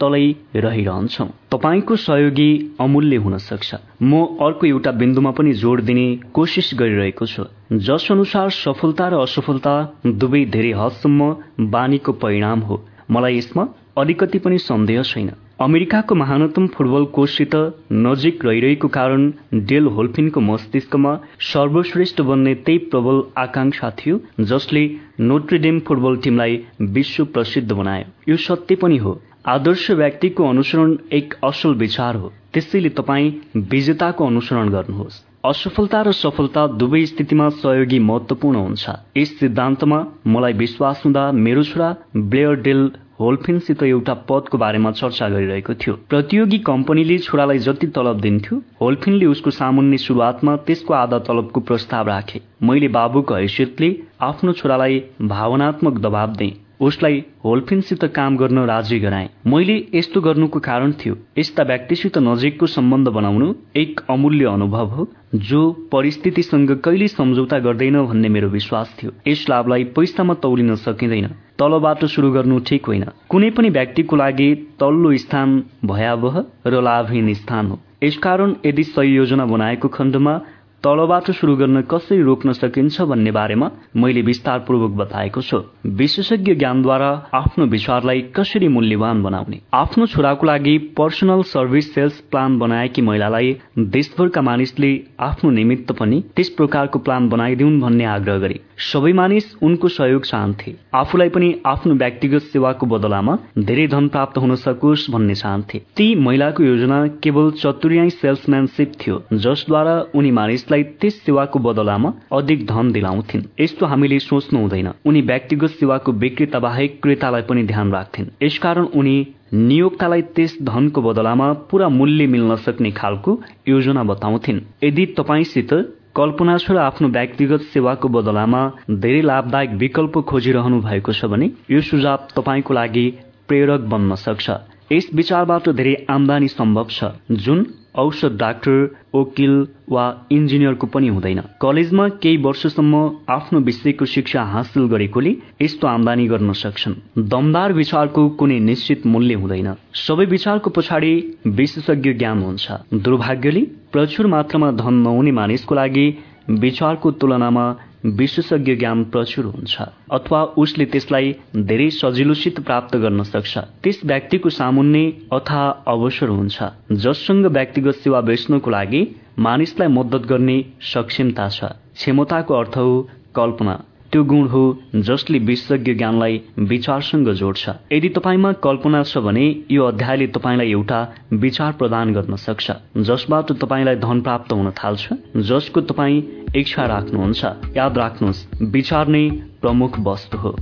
तलै 0.00 0.24
रहिरहन्छौ। 0.56 1.24
तपाईँको 1.52 1.96
सहयोगी 1.96 2.50
अमूल्य 2.80 3.16
हुन 3.16 3.36
सक्छ। 3.38 3.74
म 4.02 4.22
अर्को 4.40 4.66
एउटा 4.66 4.92
बिन्दुमा 4.92 5.30
पनि 5.30 5.52
जोड 5.52 5.80
दिने 5.80 6.06
कोसिस 6.34 6.70
गरिरहेको 6.78 7.26
छु। 7.26 7.44
जस 7.72 8.08
अनुसार 8.10 8.50
सफलता 8.50 9.08
र 9.08 9.20
असफलता 9.20 9.74
दुवै 10.06 10.44
धेरै 10.54 10.72
हदसम्म 10.72 11.30
बानीको 11.70 12.12
परिणाम 12.12 12.60
हो। 12.60 12.82
मलाई 13.10 13.36
यसमा 13.36 13.68
अलिकति 13.98 14.38
पनि 14.38 14.58
सन्देह 14.58 15.02
छैन। 15.02 15.30
अमेरिकाको 15.60 16.14
महानतम 16.14 16.66
फुटबल 16.66 17.04
कोचसित 17.04 17.54
नजिक 17.92 18.44
रहिरहेको 18.44 18.88
कारण 18.88 19.32
डेल 19.54 19.86
होल्फिनको 19.86 20.40
मस्तिष्कमा 20.40 21.12
सर्वश्रेष्ठ 21.48 22.20
बन्ने 22.20 22.54
त्यही 22.54 22.78
प्रबल 22.88 23.22
आकांक्षा 23.36 23.90
थियो 23.98 24.20
जसले 24.40 24.84
नोट्रेडेम 25.20 25.80
फुटबल 25.80 26.16
टिमलाई 26.16 26.56
विश्व 26.80 27.24
प्रसिद्ध 27.24 27.70
बनायो। 27.72 28.06
यो 28.28 28.36
सत्य 28.36 28.74
पनि 28.76 28.96
हो। 28.96 29.12
आदर्श 29.44 29.90
व्यक्तिको 29.90 30.48
अनुसरण 30.48 30.94
एक 31.12 31.34
असल 31.44 31.74
विचार 31.74 32.14
हो। 32.14 32.28
त्यसैले 32.54 32.88
तपाईँ 32.88 33.30
विजेताको 33.70 34.26
अनुसरण 34.26 34.68
गर्नुहोस्। 34.68 35.20
असफलता 35.44 36.02
र 36.02 36.12
सफलता 36.12 36.66
दुवै 36.76 37.04
स्थितिमा 37.06 37.48
सहयोगी 37.48 37.98
महत्वपूर्ण 37.98 38.56
हुन्छ। 38.56 38.90
यस 39.16 39.38
सिद्धान्तमा 39.40 40.00
मलाई 40.26 40.52
विश्वास 40.52 41.02
हुँदा 41.04 41.24
मेरो 41.32 41.62
छोरा 41.62 41.88
ब्लेयर 42.16 42.54
डेल 42.60 42.90
होल्फिनसित 43.20 43.82
एउटा 43.82 44.14
पदको 44.28 44.58
बारेमा 44.58 44.90
चर्चा 44.92 45.28
गरिरहेको 45.28 45.74
थियो। 45.74 45.94
प्रतियोगी 46.10 46.58
कम्पनीले 46.60 47.18
छोरालाई 47.18 47.58
जति 47.58 47.86
तलब 47.96 48.20
दिन्थ्यो 48.20 48.62
होल्फिनले 48.80 49.26
उसको 49.26 49.50
सामुन्ने 49.50 49.98
शुरूआतमा 49.98 50.56
त्यसको 50.68 50.94
आधा 50.94 51.18
तलबको 51.26 51.60
प्रस्ताव 51.60 52.08
राखे। 52.08 52.40
मैले 52.62 52.88
बाबुको 52.88 53.34
हैसियतले 53.34 53.96
आफ्नो 54.20 54.52
छोरालाई 54.52 55.04
भावनात्मक 55.22 55.98
दबाव 55.98 56.32
दिएँ। 56.34 56.56
उसलाई 56.80 57.24
होल्फिनसित 57.44 58.04
काम 58.04 58.36
गर्न 58.36 58.58
राजी 58.58 58.98
गराए। 58.98 59.28
मैले 59.46 59.86
यस्तो 59.94 60.20
गर्नुको 60.20 60.58
कारण 60.60 60.92
थियो। 60.92 61.16
यस्ता 61.38 61.62
व्यक्तिसित 61.62 62.18
नजिकको 62.18 62.66
सम्बन्ध 62.66 63.08
बनाउनु 63.08 63.54
एक 63.76 64.00
अमूल्य 64.10 64.44
अनुभव 64.44 64.86
हो 64.86 65.08
जो 65.34 65.60
परिस्थितिसँग 65.92 66.70
कहिले 66.84 67.08
सम्झौता 67.08 67.58
गर्दैन 67.58 68.06
भन्ने 68.06 68.28
मेरो 68.28 68.48
विश्वास 68.48 68.96
थियो। 69.02 69.12
यस 69.26 69.46
लाभलाई 69.50 69.84
पैसामा 69.84 70.34
तौलिन 70.34 70.74
सकिँदैन। 70.74 71.26
तलबाट 71.58 72.04
सुरु 72.04 72.30
गर्नु 72.30 72.58
ठिक 72.58 72.86
होइन। 72.86 73.04
कुनै 73.28 73.50
पनि 73.50 73.70
व्यक्तिको 73.70 74.16
लागि 74.16 74.54
तल्लो 74.80 75.16
स्थान 75.16 75.62
भयावह 75.84 76.44
र 76.66 76.82
लाभहीन 76.82 77.34
स्थान 77.34 77.66
हो। 77.66 77.80
यसकारण 78.02 78.54
यदि 78.66 78.82
सही 78.82 79.14
योजना 79.16 79.44
बनाएको 79.44 79.88
खण्डमा 79.88 80.40
तलबाट 80.84 81.30
सुरु 81.30 81.54
गर्न 81.56 81.80
कसरी 81.82 82.22
रोक्न 82.22 82.52
सकिन्छ 82.52 83.02
भन्ने 83.02 83.30
बारेमा 83.30 83.70
मैले 83.96 84.20
विस्तारपूर्वक 84.22 84.90
बताएको 84.96 85.40
छु। 85.40 85.58
विशेषज्ञ 86.00 86.54
ज्ञानद्वारा 86.54 87.10
आफ्नो 87.34 87.66
विचारलाई 87.66 88.20
कसरी 88.36 88.68
मूल्यवान 88.68 89.22
बनाउने? 89.22 89.60
आफ्नो 89.74 90.06
छोराको 90.06 90.46
लागि 90.46 90.76
पर्सनल 90.96 91.42
सर्भिस 91.52 91.92
सेल्स 91.94 92.20
प्लान 92.30 92.58
बनाएकी 92.58 93.02
महिलालाई 93.02 93.56
देशभरका 93.78 94.42
मानिसले 94.42 94.92
आफ्नो 95.20 95.50
निमित्त 95.50 95.92
पनि 95.92 96.22
त्यस 96.36 96.48
प्रकारको 96.56 96.98
प्लान 96.98 97.28
बनाइदिउन् 97.28 97.80
भन्ने 97.80 98.04
आग्रह 98.04 98.38
गरे। 98.38 98.60
सबै 98.80 99.12
मानिस 99.12 99.44
उनको 99.62 99.88
सहयोग 99.88 100.24
चाहन्थे। 100.24 100.74
आफूलाई 100.94 101.28
पनि 101.28 101.48
आफ्नो 101.66 101.94
व्यक्तिगत 101.94 102.42
सेवाको 102.42 102.86
बदलामा 102.86 103.36
धेरै 103.58 103.86
धन 103.86 104.08
प्राप्त 104.08 104.38
हुन 104.38 104.54
सकोस् 104.56 105.10
भन्ने 105.10 105.34
चाहन्थे। 105.34 105.78
ती 105.96 106.14
महिलाको 106.14 106.64
योजना 106.64 107.06
केवल 107.22 107.50
चतुर्याई 107.50 108.10
सेल्सम्यानसिप 108.10 108.92
थियो 109.00 109.22
जसद्वारा 109.32 109.94
उनी 110.14 110.30
मानिसलाई 110.30 110.82
त्यस 110.82 111.20
सेवाको 111.22 111.58
बदलामा 111.58 112.12
अधिक 112.32 112.66
धन 112.66 112.92
दिलाउँथिन्। 112.92 113.44
यस्तो 113.60 113.86
हामीले 113.86 114.18
सोच्नु 114.18 114.60
हुँदैन। 114.60 114.88
उनी 115.06 115.20
व्यक्तिगत 115.22 115.70
सेवाको 115.70 116.12
विक्रेता 116.12 116.58
बाहेक 116.58 117.02
क्रेतालाई 117.02 117.42
पनि 117.42 117.62
ध्यान 117.62 117.92
राख्थिन्। 117.92 118.32
यसकारण 118.42 118.84
उनी 118.94 119.16
नियोक्तालाई 119.52 120.22
त्यस 120.22 120.58
धनको 120.62 121.02
बदलामा 121.02 121.52
पूरा 121.70 121.88
मूल्य 121.88 122.26
मिल्न 122.26 122.56
सक्ने 122.56 122.90
खालको 122.90 123.40
योजना 123.68 124.02
बताउँथिन्। 124.02 124.60
यदि 124.84 125.06
तपाईँसित 125.18 125.72
कल्पना 126.16 126.56
छ 126.58 126.70
र 126.70 126.78
आफ्नो 126.82 127.08
व्यक्तिगत 127.08 127.60
सेवाको 127.72 128.08
बदलामा 128.08 128.62
धेरै 129.02 129.20
लाभदायक 129.22 129.70
विकल्प 129.82 130.18
खोजिरहनु 130.30 130.80
भएको 130.82 131.12
छ 131.12 131.30
भने 131.32 131.46
यो 131.70 131.80
सुझाव 131.80 132.26
तपाईँको 132.36 132.74
लागि 132.74 133.06
प्रेरक 133.48 133.80
बन्न 133.92 134.14
सक्छ। 134.24 134.46
यस 134.92 135.06
विचारबाट 135.14 135.68
धेरै 135.78 135.94
आमदानी 136.10 136.48
सम्भव 136.48 136.86
छ। 136.90 137.14
जुन 137.44 137.58
औषध 137.94 138.36
डाक्टर 138.36 138.96
वकिल 139.14 139.66
वा 139.90 140.04
इन्जिनियरको 140.32 140.86
पनि 140.86 141.08
हुँदैन। 141.08 141.40
कलेजमा 141.60 142.08
केही 142.08 142.36
वर्षसम्म 142.36 143.10
आफ्नो 143.28 143.60
विषयको 143.60 144.04
शिक्षा 144.04 144.42
हासिल 144.42 144.86
गरेकोले 144.86 145.36
यस्तो 145.62 145.86
आमदानी 145.86 146.26
गर्न 146.26 146.52
सक्छन्। 146.52 146.94
दमदार 147.18 147.72
विचारको 147.72 148.28
कुनै 148.28 148.58
निश्चित 148.60 149.06
मूल्य 149.06 149.34
हुँदैन। 149.34 149.74
सबै 149.94 150.24
विचारको 150.24 150.70
पछाडि 150.70 151.12
विशेषज्ञ 151.46 152.12
ज्ञान 152.12 152.42
हुन्छ। 152.42 152.72
दुर्भाग्यले 152.94 153.62
प्रचुर 153.92 154.26
मात्रामा 154.26 154.70
धन 154.70 154.94
नहुने 154.94 155.32
मानिसको 155.32 155.74
लागि 155.74 156.18
विचारको 156.50 157.10
तुलनामा 157.10 157.64
विशेषज्ञ 158.04 158.74
ज्ञान 158.76 159.04
प्रचुर 159.04 159.44
हुन्छ 159.44 159.82
अथवा 160.12 160.42
उसले 160.56 160.84
त्यसलाई 160.84 161.32
धेरै 161.56 161.88
सजिलोसित 161.90 162.60
प्राप्त 162.60 162.96
गर्न 162.96 163.22
सक्छ। 163.22 163.58
त्यस 163.82 164.00
व्यक्तिको 164.04 164.48
सामुन्ने 164.50 165.04
अथा 165.32 165.62
अवसर 165.86 166.28
हुन्छ 166.28 166.62
जससँग 167.04 167.46
व्यक्तिगत 167.46 167.94
सेवा 167.94 168.20
बेच्नको 168.20 168.70
लागि 168.70 169.02
मानिसलाई 169.38 169.88
मद्दत 169.88 170.26
गर्ने 170.26 170.56
सक्षमता 170.82 171.48
छ। 171.48 171.64
क्षमताको 171.94 172.54
अर्थ 172.54 172.76
हो 172.76 173.08
कल्पना। 173.36 173.74
त्यो 174.12 174.22
गुण 174.24 174.46
हो 174.48 174.62
जसले 174.96 175.38
विशेषज्ञ 175.38 175.94
ज्ञानलाई 175.94 176.40
विचारसँग 176.58 177.28
जोड्छ। 177.32 177.68
यदि 177.92 178.08
तपाईँमा 178.08 178.52
कल्पना 178.64 179.02
छ 179.02 179.18
भने 179.18 179.44
यो 179.70 179.84
अध्यायले 179.84 180.26
तपाईँलाई 180.26 180.70
एउटा 180.70 181.00
विचार 181.32 181.72
प्रदान 181.72 182.14
गर्न 182.14 182.36
सक्छ 182.36 182.70
जसबाट 182.96 183.52
तपाईँलाई 183.52 183.96
धन 183.96 184.20
प्राप्त 184.20 184.52
हुन 184.52 184.70
थाल्छ 184.70 185.12
जसको 185.36 185.80
तपाईँ 185.80 186.22
इच्छा 186.56 186.86
राख्नुहुन्छ। 186.86 187.44
याद 187.76 187.98
राख्नुहोस् 187.98 188.44
विचार 188.62 189.08
नै 189.08 189.24
प्रमुख 189.62 189.98
वस्तु 190.00 190.38
हो। 190.38 190.56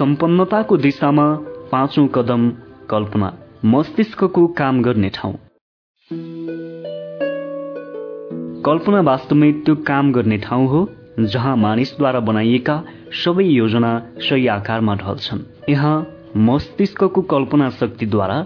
सम्पन्नताको 0.00 0.76
दिशामा 0.76 1.24
पाँचौं 1.70 2.06
कदम 2.08 2.48
कल्पना 2.90 3.26
मस्तिष्कको 3.64 4.46
काम 4.58 4.80
गर्ने 4.82 5.08
ठाउँ। 5.14 5.32
कल्पना 8.64 9.00
वास्तवमै 9.08 9.50
त्यो 9.66 9.74
काम 9.90 10.12
गर्ने 10.12 10.38
ठाउँ 10.38 10.66
हो 10.68 10.80
जहाँ 11.20 11.56
मानिसद्वारा 11.56 12.20
बनाइएका 12.28 12.76
सबै 13.24 13.44
योजना 13.44 13.90
सही 14.28 14.46
आकारमा 14.48 14.94
ढल्छन्। 15.02 15.42
यहाँ 15.70 15.96
मस्तिष्कको 16.48 17.22
कल्पना 17.32 17.68
शक्तिद्वारा 17.80 18.38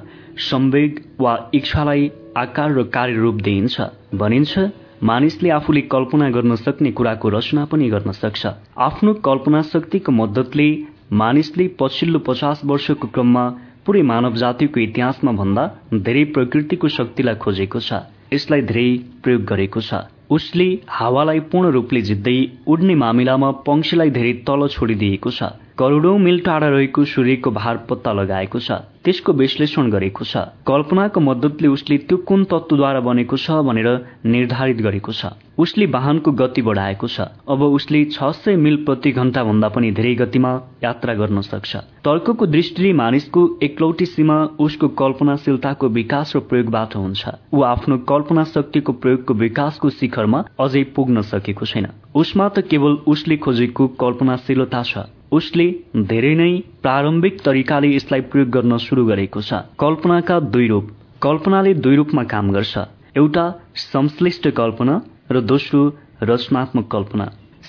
संवेग 0.51 0.99
वा 1.21 1.37
इच्छालाई 1.55 2.11
आकार 2.37 2.73
र 2.79 2.83
कार्यरूप 2.97 3.35
दिइन्छ 3.43 3.87
भनिन्छ 4.15 4.59
मानिसले 5.03 5.51
आफूले 5.51 5.81
कल्पना 5.95 6.31
गर्न 6.31 6.57
सक्ने 6.57 6.91
कुराको 6.99 7.29
रचना 7.29 7.65
पनि 7.71 7.89
गर्न 7.91 8.13
सक्छ। 8.15 8.43
आफ्नो 8.89 9.15
कल्पना 9.27 9.63
शक्तिको 9.71 10.13
मद्दतले 10.13 10.69
मानिसले 11.21 11.67
पछिल्लो 11.81 12.19
पचास 12.29 12.61
वर्षको 12.71 13.09
क्रममा 13.15 13.45
पुरै 13.87 14.03
मानव 14.11 14.35
जातिको 14.43 14.81
इतिहासमा 14.81 15.33
भन्दा 15.41 15.65
धेरै 16.07 16.25
प्रकृतिको 16.35 16.89
शक्तिलाई 16.97 17.37
खोजेको 17.43 17.81
छ। 17.89 18.01
यसलाई 18.33 18.63
धेरै 18.71 18.89
प्रयोग 19.23 19.43
गरेको 19.51 19.81
छ। 19.89 20.01
उसले 20.37 20.69
हावालाई 20.91 21.41
पूर्ण 21.51 21.71
रूपले 21.77 22.01
जित्दै 22.09 22.39
उड्ने 22.67 22.95
मामिलामा 23.03 23.51
पंक्षीलाई 23.67 24.11
धेरै 24.17 24.33
तल 24.49 24.67
छोडिदिएको 24.75 25.31
छ। 25.31 25.55
करोडौं 25.79 26.19
मिल 26.19 26.39
टाढा 26.41 26.69
रहेको 26.69 27.05
सूर्यको 27.05 27.51
भार 27.51 27.77
पत्ता 27.91 28.13
लगाएको 28.13 28.59
छ। 28.59 28.73
त्यसको 29.05 29.33
विश्लेषण 29.33 29.91
गरेको 29.91 30.25
छ। 30.25 30.37
कल्पनाको 30.63 31.21
मद्दतले 31.21 31.69
उसले 31.69 31.97
त्यो 32.07 32.17
कुन 32.23 32.45
तत्वद्वारा 32.47 33.01
बनेको 33.03 33.37
छ 33.37 33.59
भनेर 33.67 33.89
निर्धारित 34.25 34.79
गरेको 34.87 35.13
छ। 35.13 35.35
उसले 35.59 35.87
वाहनको 35.87 36.33
गति 36.33 36.63
बढाएको 36.63 37.09
छ। 37.09 37.27
अब 37.51 37.63
उसले 37.75 38.05
छ 38.07 38.31
सय 38.39 38.57
मिल 38.57 38.77
प्रति 38.87 39.11
घण्टा 39.13 39.45
भन्दा 39.45 39.69
पनि 39.69 39.91
धेरै 39.91 40.15
गतिमा 40.15 40.53
यात्रा 40.85 41.15
गर्न 41.15 41.41
सक्छ। 41.43 41.77
तर्कको 42.07 42.47
दृष्टिले 42.47 42.93
मानिसको 42.93 43.43
एकलौटी 43.63 44.07
सीमा 44.07 44.39
उसको 44.61 44.89
कल्पनाशीलताको 44.95 45.89
विकास 45.91 46.37
र 46.37 46.41
प्रयोगबाट 46.47 46.97
हुन्छ। 46.97 47.23
ऊ 47.51 47.63
आफ्नो 47.65 47.99
कल्पना 48.07 48.45
शक्तिको 48.55 48.93
प्रयोगको 49.03 49.35
विकासको 49.43 49.91
शिखरमा 49.91 50.45
अझै 50.61 50.85
पुग्न 50.95 51.27
सकेको 51.35 51.67
छैन। 51.67 51.91
उसमा 52.15 52.49
त 52.49 52.67
केवल 52.71 52.99
उसले 53.11 53.37
खोजेको 53.43 53.89
कल्पनाशीलता 54.01 54.83
छ। 54.85 55.11
उसले 55.35 55.67
धेरै 56.11 56.35
नै 56.35 56.51
प्रारम्भिक 56.83 57.41
तरिकाले 57.41 57.89
यसलाई 57.95 58.21
प्रयोग 58.33 58.49
गर्न 58.57 58.77
सुरु 58.83 59.05
गरेको 59.07 59.41
छ। 59.41 59.61
कल्पनाका 59.81 60.37
दुई 60.55 60.67
रूप 60.69 60.91
कल्पनाले 61.23 61.73
दुई 61.85 61.97
रूपमा 61.97 62.23
काम 62.33 62.53
गर्छ। 62.53 62.75
एउटा 63.17 63.45
संश्लिष्ट 63.75 64.49
कल्पना 64.51 64.95
र 65.33 65.41
दोस्रो 65.41 65.81
रचनात्मक 66.23 66.87
कल्पना। 66.93 67.27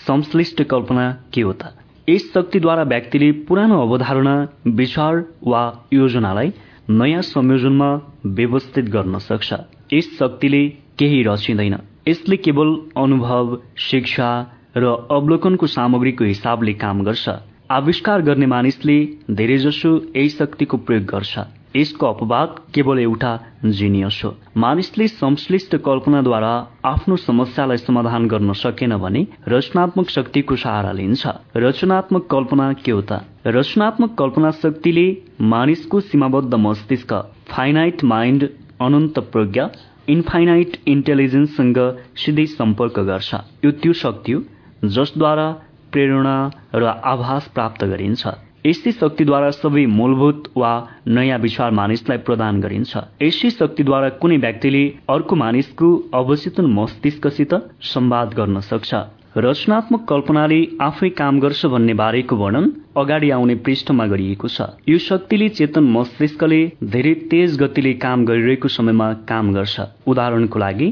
संश्लिष्ट 0.07 0.63
कल्पना 0.63 1.05
के 1.33 1.41
हो 1.41 1.53
त? 1.53 1.73
यस 2.09 2.31
शक्तिद्वारा 2.33 2.83
व्यक्तिले 2.83 3.31
पुरानो 3.47 3.81
अवधारणा 3.81 4.35
विचार 4.67 5.23
वा 5.43 5.63
योजनालाई 5.93 6.49
नयाँ 6.89 7.21
संयोजनमा 7.21 7.89
व्यवस्थित 8.25 8.85
गर्न 8.85 9.17
सक्छ। 9.19 9.53
यस 9.93 10.11
शक्तिले 10.19 10.61
केही 10.99 11.23
रचिँदैन। 11.23 11.75
यसले 12.07 12.37
केवल 12.37 12.69
अनुभव 12.97 13.57
शिक्षा 13.77 14.29
र 14.77 14.85
अवलोकनको 15.11 15.67
सामग्रीको 15.67 16.23
हिसाबले 16.25 16.73
काम 16.73 17.03
गर्छ। 17.03 17.29
आविष्कार 17.71 18.21
गर्ने 18.21 18.45
मानिसले 18.45 18.95
धेरैजसो 19.31 19.89
यही 20.15 20.29
शक्तिको 20.29 20.77
प्रयोग 20.77 21.03
गर्छ। 21.03 21.39
यसको 21.75 22.05
अपवाद 22.05 22.55
केवल 22.73 22.99
एउटा 22.99 23.31
जिनियस 23.65 24.21
हो। 24.25 24.33
मानिसले 24.57 25.07
संश्लिष्ट 25.07 25.75
कल्पनाद्वारा 25.75 26.51
आफ्नो 26.85 27.15
समस्यालाई 27.15 27.77
समाधान 27.77 28.27
गर्न 28.27 28.53
सकेन 28.53 28.95
भने 28.97 29.25
रचनात्मक 29.47 30.09
शक्तिको 30.09 30.55
सहारा 30.55 30.91
लिन्छ। 30.91 31.27
रचनात्मक 31.57 32.27
कल्पना 32.31 32.71
के 32.73 32.91
हो 32.91 33.01
त? 33.01 33.19
रचनात्मक 33.47 34.15
कल्पना 34.19 34.51
शक्तिले 34.51 35.07
मानिसको 35.41 35.99
सीमाबद्ध 35.99 36.53
मस्तिष्क 36.55 37.13
फाइनाइट 37.49 38.03
माइन्ड 38.03 38.49
अनन्त 38.81 39.19
प्रज्ञा 39.19 39.69
इन्फाइनाइट 40.09 40.77
इन्टेलिजेन्ससँग 40.87 41.77
सिधै 42.15 42.45
सम्पर्क 42.45 42.99
गर्छ। 42.99 43.33
यो 43.65 43.71
त्यो 43.71 43.93
शक्ति 43.93 44.31
हो 44.31 44.43
जसद्वारा 44.85 45.53
प्रेरणा 45.95 46.35
र 46.75 46.83
आभास 47.13 47.47
प्राप्त 47.55 47.83
गरिन्छ। 47.93 48.23
यस्तै 48.65 48.91
शक्तिद्वारा 48.91 49.49
सबै 49.55 49.85
मूलभूत 49.97 50.47
वा 50.57 50.71
नयाँ 51.07 51.39
विचार 51.39 51.71
मानिसलाई 51.79 52.17
प्रदान 52.27 52.61
गरिन्छ। 52.61 52.93
यसै 53.21 53.49
शक्तिद्वारा 53.57 54.09
कुनै 54.21 54.37
व्यक्तिले 54.45 54.83
अर्को 55.15 55.35
मानिसको 55.41 55.89
अवचेतन 56.19 56.65
मस्तिष्कसित 56.77 57.53
संवाद 57.93 58.33
गर्न 58.39 58.59
सक्छ। 58.71 58.93
रचनात्मक 59.37 60.01
कल्पनाले 60.09 60.59
आफै 60.81 61.09
काम 61.19 61.39
गर्छ 61.39 61.65
भन्ने 61.67 61.93
बारेको 62.01 62.35
वर्णन 62.35 62.65
अगाडि 62.97 63.29
आउने 63.37 63.55
पृष्ठमा 63.65 64.05
गरिएको 64.07 64.47
छ। 64.47 64.67
यो 64.89 64.97
शक्तिले 64.97 65.49
चेतन 65.57 65.83
मस्तिष्कले 65.95 66.61
धेरै 66.93 67.13
तेज 67.31 67.57
गतिले 67.61 67.93
काम 68.05 68.25
गरिरहेको 68.25 68.67
समयमा 68.75 69.07
काम 69.29 69.51
गर्छ। 69.53 69.75
उदाहरणको 70.07 70.59
लागि 70.59 70.87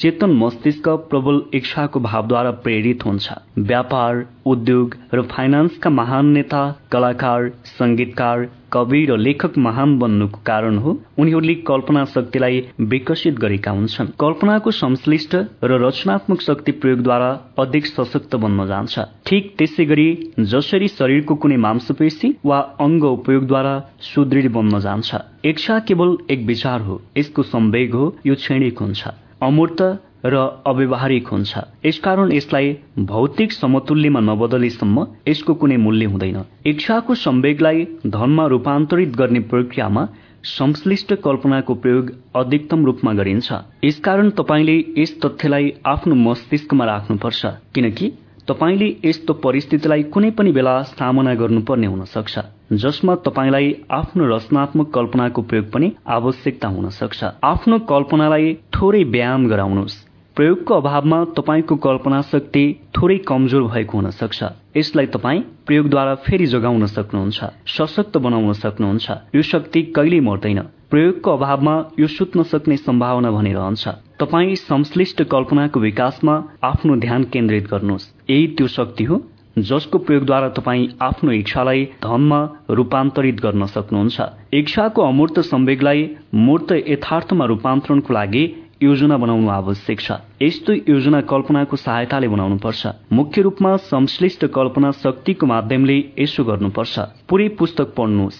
चेतन 0.00 0.30
मस्तिष्क 0.38 0.88
प्रबल 1.10 1.40
इच्छाको 1.54 2.00
भावद्वारा 2.00 2.50
प्रेरित 2.64 3.04
हुन्छ। 3.06 3.32
व्यापार 3.60 4.24
उद्योग 4.46 4.94
र 5.14 5.22
फाइनान्सका 5.30 5.90
महान 5.90 6.26
नेता 6.26 6.60
कलाकार 6.92 7.48
संगीतकार 7.66 8.46
कवि 8.72 9.04
र 9.06 9.16
लेखक 9.18 9.58
महान 9.58 9.98
बन्नुको 9.98 10.40
कारण 10.46 10.78
हो 10.78 10.96
उनीहरूले 11.18 11.54
कल्पना 11.66 12.04
शक्तिलाई 12.14 12.62
विकसित 12.82 13.38
गरेका 13.40 13.70
हुन्छन्। 13.70 14.14
कल्पनाको 14.20 14.70
संश्लिष्ट 14.70 15.36
र 15.64 15.82
रचनात्मक 15.86 16.40
शक्ति 16.42 16.72
प्रयोगद्वारा 16.78 17.30
अधिक 17.58 17.86
सशक्त 17.88 18.36
बन्न 18.38 18.66
जान्छ। 18.66 18.98
ठिक 19.26 19.54
त्यसै 19.58 19.84
गरी 19.84 20.08
जसरी 20.40 20.88
शरीरको 20.88 21.34
कुनै 21.34 21.56
मांसपेशी 21.58 22.36
वा 22.44 22.58
अङ्ग 22.80 23.04
उपयोगद्वारा 23.04 23.78
सुदृढ 24.06 24.52
बन्न 24.52 24.78
जान्छ। 24.80 25.26
इच्छा 25.44 25.78
केवल 25.88 26.16
एक 26.30 26.46
विचार 26.46 26.80
हो 26.80 27.00
यसको 27.18 27.42
संवेग 27.44 27.94
हो 27.94 28.14
यो 28.26 28.34
क्षणिक 28.34 28.78
हुन्छ। 28.78 29.02
अमूर्त 29.42 29.80
र 30.26 30.36
अव्यवहारिक 30.66 31.28
हुन्छ। 31.28 31.58
यसकारण 31.86 32.32
यसलाई 32.32 32.76
भौतिक 32.98 33.52
समतुल्यमा 33.52 34.20
नबदलेसम्म 34.20 35.06
यसको 35.28 35.54
कुनै 35.54 35.76
मूल्य 35.76 36.04
हुँदैन। 36.04 36.38
इच्छाको 36.66 37.14
संवेगलाई 37.14 37.84
धनमा 38.06 38.46
रूपान्तरित 38.46 39.16
गर्ने 39.16 39.40
प्रक्रियामा 39.52 40.02
संश्लिष्ट 40.44 41.14
कल्पनाको 41.24 41.74
प्रयोग 41.74 42.10
अधिकतम 42.34 42.84
रूपमा 42.84 43.12
गरिन्छ। 43.12 43.52
यसकारण 43.84 44.30
तपाईँले 44.30 44.76
यस 44.98 45.20
तथ्यलाई 45.22 45.72
आफ्नो 45.86 46.14
मस्तिष्कमा 46.14 46.84
राख्नुपर्छ 46.84 47.46
किनकि 47.74 48.12
तपाईँले 48.48 48.88
यस्तो 49.04 49.32
परिस्थितिलाई 49.34 50.02
कुनै 50.02 50.30
पनि 50.30 50.52
बेला 50.52 50.74
सामना 50.82 51.34
गर्नुपर्ने 51.34 51.86
हुन 51.86 52.04
सक्छ 52.04 52.38
जसमा 52.72 53.14
तपाईँलाई 53.14 53.66
आफ्नो 53.90 54.24
रचनात्मक 54.26 54.88
कल्पनाको 54.94 55.42
प्रयोग 55.42 55.66
पनि 55.70 55.92
आवश्यकता 56.06 56.68
हुन 56.68 56.88
सक्छ। 56.90 57.24
आफ्नो 57.44 57.78
कल्पनालाई 57.78 58.54
थोरै 58.74 59.02
व्यायाम 59.04 59.46
गराउनुहोस्। 59.48 59.96
प्रयोगको 60.36 60.74
अभावमा 60.74 61.18
तपाईँको 61.36 61.76
कल्पना 61.76 62.20
शक्ति 62.22 62.64
थोरै 62.96 63.16
कमजोर 63.28 63.62
भएको 63.62 63.98
हुन 63.98 64.10
सक्छ। 64.10 64.40
यसलाई 64.76 65.06
तपाईँ 65.06 65.40
प्रयोगद्वारा 65.66 66.14
फेरि 66.14 66.46
जोगाउन 66.46 66.86
सक्नुहुन्छ 66.86 67.40
सशक्त 67.66 68.16
बनाउन 68.16 68.52
सक्नुहुन्छ। 68.52 69.06
यो 69.34 69.42
शक्ति 69.42 69.82
कहिल्यै 69.96 70.20
मर्दैन। 70.20 70.60
प्रयोगको 70.90 71.30
अभावमा 71.30 71.74
यो 72.00 72.06
सुत्न 72.08 72.42
सक्ने 72.42 72.76
सम्भावना 72.76 73.30
भने 73.30 73.52
रहन्छ 73.52 73.88
तपाईँ 74.20 74.54
संश्लिष्ट 74.54 75.22
कल्पनाको 75.22 75.80
विकासमा 75.80 76.34
आफ्नो 76.64 76.96
ध्यान 76.96 77.24
केन्द्रित 77.24 77.66
गर्नुहोस्। 77.70 78.17
यही 78.30 78.46
त्यो 78.46 78.66
शक्ति 78.68 79.04
हो 79.04 79.20
जसको 79.58 79.98
प्रयोगद्वारा 79.98 80.48
तपाईँ 80.48 80.88
आफ्नो 81.02 81.32
इच्छालाई 81.32 81.84
धनमा 82.04 82.40
रूपान्तरित 82.70 83.40
गर्न 83.40 83.66
सक्नुहुन्छ। 83.66 84.20
इच्छाको 84.54 85.02
अमूर्त 85.02 85.40
संवेगलाई 85.40 86.08
मूर्त 86.34 86.72
यथार्थमा 86.72 87.44
रूपान्तरणको 87.44 88.14
लागि 88.14 88.44
योजना 88.82 89.16
बनाउनु 89.16 89.48
आवश्यक 89.50 90.00
छ। 90.00 90.12
यस्तो 90.42 90.72
योजना 90.72 91.20
कल्पनाको 91.20 91.76
सहायताले 91.76 92.28
बनाउनुपर्छ। 92.28 92.86
मुख्य 93.12 93.42
रूपमा 93.42 93.76
संश्लिष्ट 93.88 94.46
कल्पना 94.46 94.90
शक्तिको 95.02 95.46
माध्यमले 95.46 95.98
यसो 96.18 96.44
गर्नुपर्छ। 96.44 96.98
पुरै 97.28 97.48
पुस्तक 97.58 97.94
पढ्नुहोस्। 97.96 98.38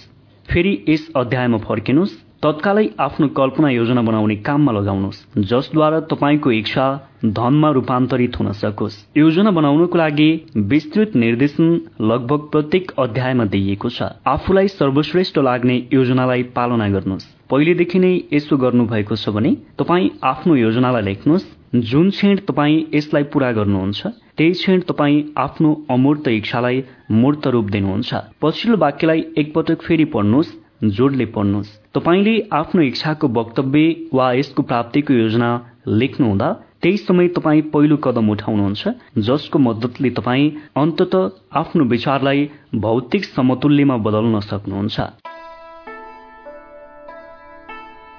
फेरि 0.48 0.72
यस 0.88 1.10
अध्यायमा 1.16 1.58
फर्किनुहोस्। 1.58 2.27
तत्कालै 2.42 2.82
आफ्नो 3.00 3.26
कल्पना 3.36 3.68
योजना 3.70 4.02
बनाउने 4.02 4.34
काममा 4.46 4.72
लगाउनुहोस्। 4.72 5.22
जसद्वारा 5.44 5.98
तपाईँको 6.06 6.50
इच्छा 6.52 6.84
धनमा 7.34 7.70
रूपान्तरित 7.70 8.38
हुन 8.38 8.52
सकोस्। 8.54 8.98
योजना 9.16 9.50
बनाउनको 9.50 9.98
लागि 9.98 10.28
विस्तृत 10.72 11.16
निर्देशन 11.16 11.66
लगभग 12.00 12.46
प्रत्येक 12.52 12.92
अध्यायमा 12.98 13.44
दिइएको 13.44 13.88
छ। 13.90 14.14
आफूलाई 14.26 14.68
सर्वश्रेष्ठ 14.70 15.38
लाग्ने 15.40 15.76
योजनालाई 15.92 16.42
पालना 16.54 16.88
गर्नुहोस्। 16.88 17.26
पहिलेदेखि 17.50 17.98
नै 17.98 18.12
यसो 18.32 18.56
गर्नुभएको 18.56 19.16
छ 19.16 19.34
भने 19.34 19.54
तपाईँ 19.78 20.08
आफ्नो 20.22 20.54
योजनालाई 20.56 21.02
लेख्नुहोस्। 21.02 21.50
जुन 21.74 22.10
क्षण 22.10 22.36
तपाईँ 22.48 22.84
यसलाई 22.94 23.22
पूरा 23.34 23.50
गर्नुहुन्छ 23.52 24.06
त्यही 24.38 24.52
क्षण 24.52 24.80
तपाईँ 24.88 25.22
आफ्नो 25.36 25.70
अमूर्त 25.90 26.28
इच्छालाई 26.30 26.82
मूर्त 27.10 27.46
रूप 27.48 27.66
दिनुहुन्छ। 27.74 28.14
पछिल्लो 28.40 28.76
वाक्यलाई 28.78 29.24
एकपटक 29.38 29.82
फेरि 29.82 30.04
पढ्नुहोस्। 30.14 30.54
जोडले 30.80 31.24
पढ्नुहोस्। 31.26 31.68
तपाईँले 31.94 32.34
आफ्नो 32.52 32.82
इच्छाको 32.82 33.28
वक्तव्य 33.30 33.94
वा 34.14 34.32
यसको 34.32 34.62
प्राप्तिको 34.62 35.14
योजना 35.14 35.50
लेख्नुहुँदा 35.88 36.48
त्यही 36.82 36.96
समय 36.96 37.28
तपाईँ 37.36 37.62
पहिलो 37.72 37.96
कदम 37.96 38.30
उठाउनुहुन्छ 38.30 38.88
जसको 39.18 39.58
मद्दतले 39.58 40.10
तपाईँ 40.10 40.50
अन्तत 40.76 41.14
आफ्नो 41.52 41.84
विचारलाई 41.84 42.48
भौतिक 42.76 43.24
समतुल्यमा 43.26 43.96
बदल्न 44.06 44.40
सक्नुहुन्छ। 44.40 45.00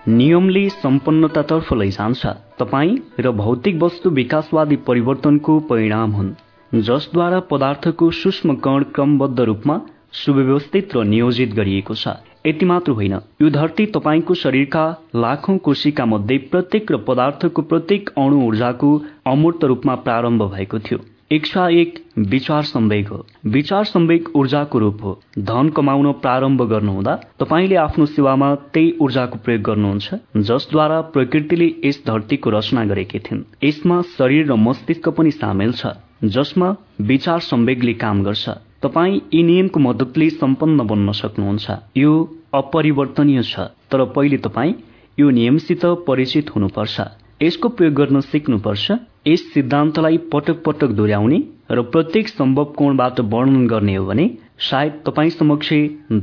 नियमले 0.10 0.68
सम्पन्नतातर्फ 0.70 1.74
लैजान्छ। 1.74 2.26
तपाईँ 2.60 2.98
र 3.20 3.32
भौतिक 3.36 3.82
वस्तु 3.84 4.10
विकासवादी 4.10 4.76
परिवर्तनको 4.88 5.60
परिणाम 5.70 6.12
हुन् 6.12 6.36
जसद्वारा 6.72 7.40
पदार्थको 7.52 8.10
सूक्ष्म 8.14 8.56
कण 8.56 8.84
क्रमबद्ध 8.96 9.40
रूपमा 9.42 9.82
सुव्यवस्थित 10.14 10.96
र 10.96 11.04
नियोजित 11.06 11.54
गरिएको 11.54 11.96
छ। 11.96 12.08
यति 12.46 12.66
मात्र 12.66 12.92
होइन 12.92 13.14
यो 13.42 13.50
धरती 13.50 13.86
तपाईँको 13.86 14.34
शरीरका 14.34 14.84
लाखौं 15.16 15.58
कोशिका 15.58 16.06
मध्ये 16.06 16.38
प्रत्येक 16.52 16.92
र 16.92 16.98
पदार्थको 16.98 17.62
प्रत्येक 17.62 18.10
अणु 18.18 18.42
ऊर्जाको 18.42 18.92
अमूर्त 19.28 19.64
रूपमा 19.64 19.96
प्रारम्भ 19.96 20.44
भएको 20.44 20.80
थियो। 20.80 21.00
इच्छा 21.32 21.68
एक 21.70 22.00
विचार 22.18 22.64
सम्वेग 22.64 23.08
हो। 23.08 23.26
विचार 23.46 23.84
सम्वेग 23.84 24.30
ऊर्जाको 24.36 24.80
रूप 24.80 25.04
हो। 25.04 25.20
धन 25.40 25.70
कमाउन 25.70 26.12
प्रारम्भ 26.12 26.62
गर्नुहुँदा 26.64 27.16
तपाईँले 27.40 27.76
आफ्नो 27.76 28.06
सेवामा 28.06 28.56
त्यही 28.74 28.96
ऊर्जाको 29.02 29.38
प्रयोग 29.38 29.62
गर्नुहुन्छ 29.62 30.14
जसद्वारा 30.38 31.02
प्रकृतिले 31.14 31.74
यस 31.86 32.04
धरतीको 32.08 32.50
रचना 32.50 32.86
गरेकी 32.86 33.20
थिइन्। 33.20 33.44
यसमा 33.64 34.02
शरीर 34.18 34.52
र 34.52 34.56
मस्तिष्क 34.56 35.10
पनि 35.10 35.32
सामेल 35.32 35.74
छ। 35.74 35.86
जसमा 36.24 36.76
विचार 37.02 37.40
सम्वेगले 37.40 37.94
काम 37.94 38.24
गर्छ। 38.24 38.50
तपाईँ 38.84 39.20
यी 39.34 39.44
नियमको 39.44 39.80
मद्दतले 39.80 40.30
सम्पन्न 40.30 40.88
बन्न 40.88 41.12
सक्नुहुन्छ। 41.12 41.72
यो 41.98 42.12
अपरिवर्तनीय 42.54 43.42
छ 43.44 43.60
तर 43.92 44.04
पहिले 44.16 44.38
तपाईँ 44.38 44.74
यो 45.18 45.30
नियमसित 45.30 45.86
परिचित 46.08 46.56
हुनुपर्छ। 46.56 47.02
यसको 47.42 47.70
प्रयोग 47.70 47.94
गर्न 47.94 48.20
सिक्नुपर्छ। 48.22 48.92
यस 49.28 49.42
सिद्धान्तलाई 49.54 50.18
पटक 50.34 50.64
पटक 50.66 50.90
दोहोऱ्याउने 50.98 51.40
र 51.72 51.82
प्रत्येक 51.94 52.28
सम्भव 52.28 52.66
कोणबाट 52.78 53.20
वर्णन 53.32 53.68
गर्ने 53.68 53.96
हो 53.96 54.06
भने 54.06 54.26
सायद 54.60 54.94
तपाईँ 55.06 55.30
समक्ष 55.30 55.70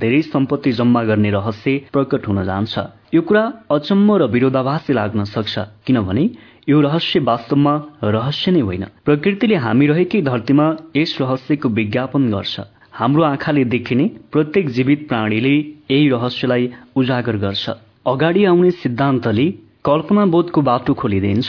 धेरै 0.00 0.20
सम्पत्ति 0.22 0.72
जम्मा 0.72 1.02
गर्ने 1.04 1.30
रहस्य 1.30 1.76
प्रकट 1.92 2.28
हुन 2.28 2.44
जान्छ। 2.44 2.74
यो 3.14 3.22
कुरा 3.22 3.44
अचम्म 3.70 4.16
र 4.16 4.26
विरोधाभासी 4.28 4.92
लाग्न 4.92 5.24
सक्छ 5.24 5.58
किनभने 5.86 6.24
यो 6.68 6.80
रहस्य 6.80 7.20
वास्तवमा 7.20 7.72
रहस्य 8.04 8.50
नै 8.50 8.60
होइन। 8.60 8.84
प्रकृतिले 9.06 9.56
हामी 9.56 9.86
रहेकै 9.86 10.20
धरतीमा 10.22 10.66
यस 10.96 11.12
रहस्यको 11.20 11.68
विज्ञापन 11.70 12.22
गर्छ। 12.30 12.54
हाम्रो 12.92 13.22
आँखाले 13.22 13.64
देखिने 13.64 14.06
प्रत्येक 14.32 14.70
जीवित 14.70 15.06
प्राणीले 15.08 15.54
यही 15.54 16.08
रहस्यलाई 16.08 16.68
उजागर 16.96 17.36
गर्छ। 17.36 17.64
अगाडि 18.06 18.44
आउने 18.44 18.70
सिद्धान्तले 18.82 19.46
कल्पनाबोधको 19.84 20.60
बाटो 20.62 20.94
खोलिदिन्छ। 20.94 21.48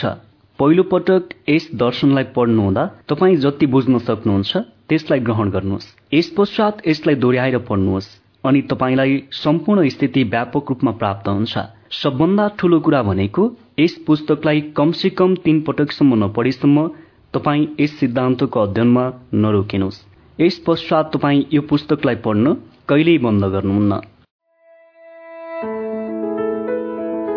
पहिलो 0.58 0.82
पटक 0.86 1.34
यस 1.48 1.70
दर्शनलाई 1.74 2.24
पढ्नुहुँदा 2.36 2.84
तपाईँ 3.08 3.36
जति 3.42 3.66
बुझ्न 3.74 3.98
सक्नुहुन्छ 3.98 4.56
त्यसलाई 4.88 5.20
ग्रहण 5.26 5.50
गर्नुहोस्। 5.50 5.94
यस 6.14 6.28
पश्चात 6.38 6.86
यसलाई 6.88 7.14
दोहोऱ्याएर 7.22 7.58
पढ्नुहोस् 7.66 8.14
अनि 8.46 8.60
तपाईँलाई 8.70 9.22
सम्पूर्ण 9.34 9.88
स्थिति 9.88 10.22
व्यापक 10.24 10.64
रूपमा 10.70 10.92
प्राप्त 11.00 11.28
हुन्छ। 11.28 11.54
सबभन्दा 12.02 12.44
ठूलो 12.58 12.78
कुरा 12.80 13.02
भनेको 13.02 13.44
यस 13.80 13.94
पुस्तकलाई 14.06 14.60
कमसे 14.76 15.10
कम 15.10 15.34
तीन 15.34 15.60
पटकसम्म 15.60 16.24
नपढेसम्म 16.24 16.86
तपाईँ 17.34 17.66
यस 17.80 17.92
सिद्धान्तको 18.00 18.60
अध्ययनमा 18.60 19.04
नरोकिनुहोस्। 19.34 19.98
यस 20.40 20.58
पश्चात 20.66 21.10
तपाईँ 21.14 21.44
यो 21.52 21.62
पुस्तकलाई 21.62 22.14
पढ्न 22.14 22.54
कहिल्यै 22.88 23.18
बन्द 23.18 23.44
गर्नुहुन्न। 23.44 24.00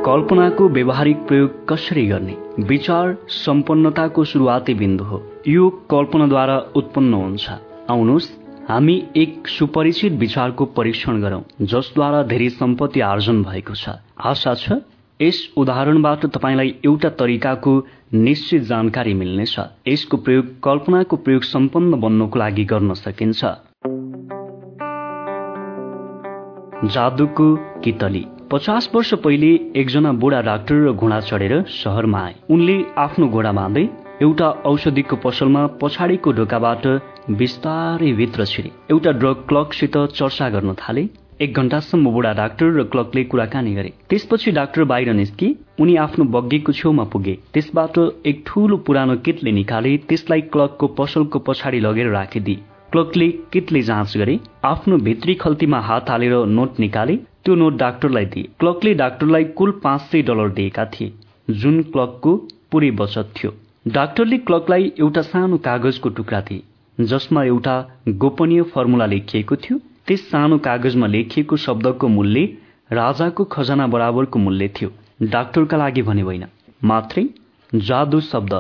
कल्पनाको 0.05 0.69
व्यवहारिक 0.69 1.17
प्रयोग 1.17 1.67
कसरी 1.69 2.07
गर्ने? 2.07 2.35
विचार 2.59 3.17
सम्पन्नताको 3.29 4.23
सुरुवाती 4.23 4.73
बिन्दु 4.73 5.03
हो। 5.03 5.23
यो 5.47 5.69
कल्पनाद्वारा 5.69 6.57
उत्पन्न 6.75 7.13
हुन्छ। 7.13 7.49
आउनुहोस् 7.89 8.29
हामी 8.69 8.95
एक 9.15 9.47
सुपरिचित 9.47 10.13
विचारको 10.13 10.65
परीक्षण 10.65 11.21
गरौं 11.21 11.41
जसद्वारा 11.61 12.23
धेरै 12.23 12.49
सम्पत्ति 12.49 12.99
आर्जन 13.01 13.43
भएको 13.43 13.75
छ। 13.75 13.89
आशा 14.25 14.53
छ 14.53 14.81
यस 15.22 15.40
उदाहरणबाट 15.58 16.25
तपाईँलाई 16.25 16.69
एउटा 16.85 17.09
तरिकाको 17.09 17.74
निश्चित 18.14 18.61
जानकारी 18.61 19.14
मिल्नेछ। 19.14 19.56
यसको 19.88 20.17
प्रयोग 20.17 20.45
कल्पनाको 20.64 21.16
प्रयोग 21.16 21.43
सम्पन्न 21.43 22.00
बन्नको 22.01 22.40
लागि 22.40 22.66
गर्न 22.66 22.93
सकिन्छ। 22.93 23.41
जादुको 26.90 27.48
कितली। 27.83 28.24
पचास 28.51 28.90
वर्ष 28.95 29.14
पहिले 29.14 29.51
एकजना 29.75 30.11
बुढा 30.11 30.41
डाक्टर 30.41 30.75
र 30.75 30.93
घोडा 30.93 31.19
चढेर 31.19 31.53
सहरमा 31.69 32.25
आए। 32.25 32.35
उनले 32.50 32.77
आफ्नो 32.98 33.27
घोडा 33.27 33.51
बाँधे 33.51 33.90
एउटा 34.22 34.50
औषधिको 34.66 35.16
पसलमा 35.16 35.67
पछाडिको 35.82 36.32
ढोकाबाट 36.32 36.83
बिस्तारै 37.38 38.11
भित्र 38.14 38.45
छिरे। 38.45 38.72
एउटा 38.91 39.11
ड्रग 39.11 39.45
क्लकसित 39.50 39.98
चर्चा 39.98 40.50
गर्न 40.50 40.74
थाले। 40.74 41.09
एक 41.41 41.55
घण्टासम्म 41.57 42.09
बुढा 42.13 42.31
डाक्टर 42.33 42.67
र 42.71 42.83
क्लकले 42.93 43.23
कुराकानी 43.25 43.73
गरे। 43.75 43.91
त्यसपछि 44.09 44.51
डाक्टर 44.51 44.83
बाहिर 44.91 45.13
निस्के 45.13 45.47
उनी 45.81 45.95
आफ्नो 45.97 46.25
बग्गीको 46.35 46.71
छेउमा 46.71 47.03
पुगे। 47.13 47.33
त्यसबाट 47.53 47.97
एक 48.25 48.43
ठूलो 48.47 48.77
पुरानो 48.85 49.15
किटले 49.25 49.51
निकाले 49.51 49.95
त्यसलाई 50.09 50.41
क्लकको 50.53 50.87
पसलको 50.99 51.39
पछाडि 51.47 51.79
लगेर 51.79 52.11
राखिदिए 52.11 52.61
क्लर्कले 52.91 53.27
कितले 53.53 53.81
जाँच 53.81 54.17
गरे 54.17 54.39
आफ्नो 54.65 54.97
भित्री 54.99 55.35
खल्तीमा 55.41 55.79
हात 55.81 56.09
हालेर 56.09 56.33
नोट 56.47 56.79
निकाले 56.79 57.15
त्यो 57.43 57.55
नोट 57.55 57.77
डाक्टरलाई 57.77 58.25
दिए। 58.27 58.49
क्लर्कले 58.59 58.93
डाक्टरलाई 58.95 59.43
कुल 59.57 59.71
पाँच 59.83 60.01
सय 60.01 60.21
डलर 60.23 60.49
दिएका 60.53 60.85
थिए। 60.93 61.11
जुन 61.51 61.81
क्लर्कको 61.83 62.35
पुरै 62.71 62.91
बचत 62.97 63.33
थियो। 63.35 63.53
डाक्टरले 63.87 64.37
क्लर्कलाई 64.39 64.91
एउटा 64.99 65.21
सानो 65.27 65.57
कागजको 65.65 66.09
टुक्रा 66.11 66.41
दिए 66.49 67.05
जसमा 67.07 67.43
एउटा 67.43 67.75
गोपनीय 68.21 68.61
फर्मुला 68.73 69.05
लेखिएको 69.07 69.55
थियो। 69.57 69.79
त्यस 70.11 70.23
सानो 70.30 70.57
कागजमा 70.57 71.07
लेखिएको 71.07 71.57
शब्दको 71.57 72.07
मूल्य 72.07 72.41
राजाको 72.91 73.43
खजना 73.43 73.85
बराबरको 73.88 74.40
मूल्य 74.40 74.67
थियो। 74.67 74.90
डाक्टरका 75.25 75.77
लागि 75.77 76.01
भने 76.01 76.22
होइन। 76.22 76.43
मात्रै 76.83 77.23
जादु 77.72 78.19
शब्द 78.22 78.53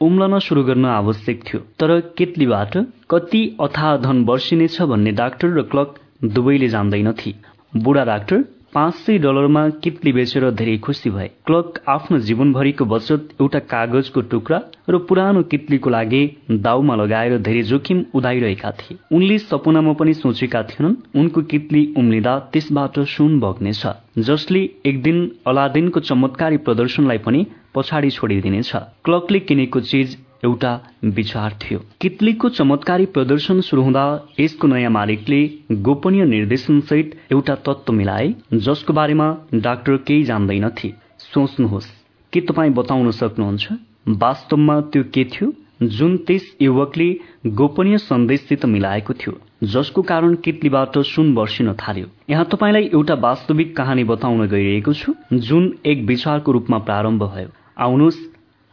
उम्लन 0.00 0.38
सुरु 0.38 0.62
गर्न 0.64 0.84
आवश्यक 0.84 1.40
थियो। 1.44 1.60
तर 1.80 1.90
केतलीबाट 2.18 2.76
कति 3.10 3.40
अथाह 3.60 3.96
धन 3.96 4.24
वर्षिनेछ 4.24 4.76
भन्ने 4.82 5.12
डाक्टर 5.12 5.48
र 5.48 5.62
क्लर्क 5.62 5.94
दुवैले 6.24 6.68
जान्दैनथे। 6.68 7.34
बुढा 7.76 8.04
डाक्टर 8.04 8.44
पाँच 8.74 8.94
सय 8.94 9.18
डलरमा 9.18 9.68
कितली 9.84 10.12
बेचेर 10.12 10.44
धेरै 10.50 10.76
खुसी 10.78 11.10
भए। 11.10 11.26
क्लर्क 11.46 11.80
आफ्नो 11.88 12.18
जीवनभरिको 12.18 12.84
बचत 12.84 13.28
एउटा 13.40 13.58
कागजको 13.66 14.20
टुक्रा 14.30 14.60
र 14.88 14.98
पुरानो 15.08 15.42
कितलीको 15.50 15.90
लागि 15.90 16.22
दाउमा 16.66 16.94
लगाएर 16.96 17.38
धेरै 17.40 17.62
जोखिम 17.62 18.04
उदाइरहेका 18.14 18.70
थिए। 18.78 18.98
उनले 19.12 19.38
सपनामा 19.40 19.92
पनि 19.92 20.14
सोचेका 20.14 20.62
थिएनन् 20.70 20.94
उनको 21.18 21.42
कितली 21.50 21.82
उम्लिँदा 21.98 22.38
त्यसबाट 22.52 22.98
सुन 23.10 23.38
बग्नेछ 23.40 23.82
जसले 24.30 24.62
एक 24.86 25.02
दिन 25.02 25.18
अलादिनको 25.46 26.00
चमत्कारी 26.00 26.56
प्रदर्शनलाई 26.62 27.18
पनि 27.26 27.46
पछाडि 27.74 28.10
छोडिदिनेछ। 28.10 28.72
क्लर्कले 29.04 29.40
किनेको 29.50 29.80
चिज 29.90 30.16
एउटा 30.44 30.72
विचार 31.04 31.56
थियो। 31.62 31.78
कितलीको 32.00 32.48
चमत्कारी 32.48 33.06
प्रदर्शन 33.06 33.60
शुरू 33.60 33.82
हुँदा 33.82 34.04
यसको 34.40 34.66
नयाँ 34.66 34.90
मालिकले 34.90 35.40
गोपनीय 35.82 36.24
निर्देशन 36.26 36.80
सहित 36.80 37.18
एउटा 37.32 37.54
तत्व 37.66 37.92
मिलाए 37.92 38.34
जसको 38.66 38.92
बारेमा 38.92 39.28
डाक्टर 39.56 39.96
केही 40.06 40.24
जान्दैनथे 40.24 40.92
सोच्नुहोस् 41.20 41.90
के 42.32 42.40
तपाईँ 42.40 42.72
बताउन 42.72 43.10
सक्नुहुन्छ? 43.10 43.72
वास्तवमा 44.10 44.80
त्यो 44.92 45.02
के 45.14 45.24
थियो? 45.24 45.52
जुन 45.82 46.16
त्यस 46.26 46.44
युवकले 46.62 47.08
गोपनीय 47.56 47.98
सन्देशसित 47.98 48.64
मिलाएको 48.66 49.12
थियो 49.14 49.32
जसको 49.64 50.02
कारण 50.02 50.34
कितलीबाट 50.44 50.98
सुन 51.06 51.32
वर्षिन 51.34 51.72
थाल्यो। 51.74 52.06
यहाँ 52.30 52.44
तपाईँलाई 52.44 52.90
एउटा 52.94 53.14
वास्तविक 53.20 53.76
कहानी 53.76 54.04
बताउन 54.04 54.46
गइरहेको 54.46 54.92
छु 54.92 55.14
जुन 55.32 55.72
एक 55.86 56.04
विचारको 56.06 56.52
रूपमा 56.52 56.78
प्रारम्भ 56.80 57.22
भयो। 57.24 57.48
आउनुहोस् 57.78 58.18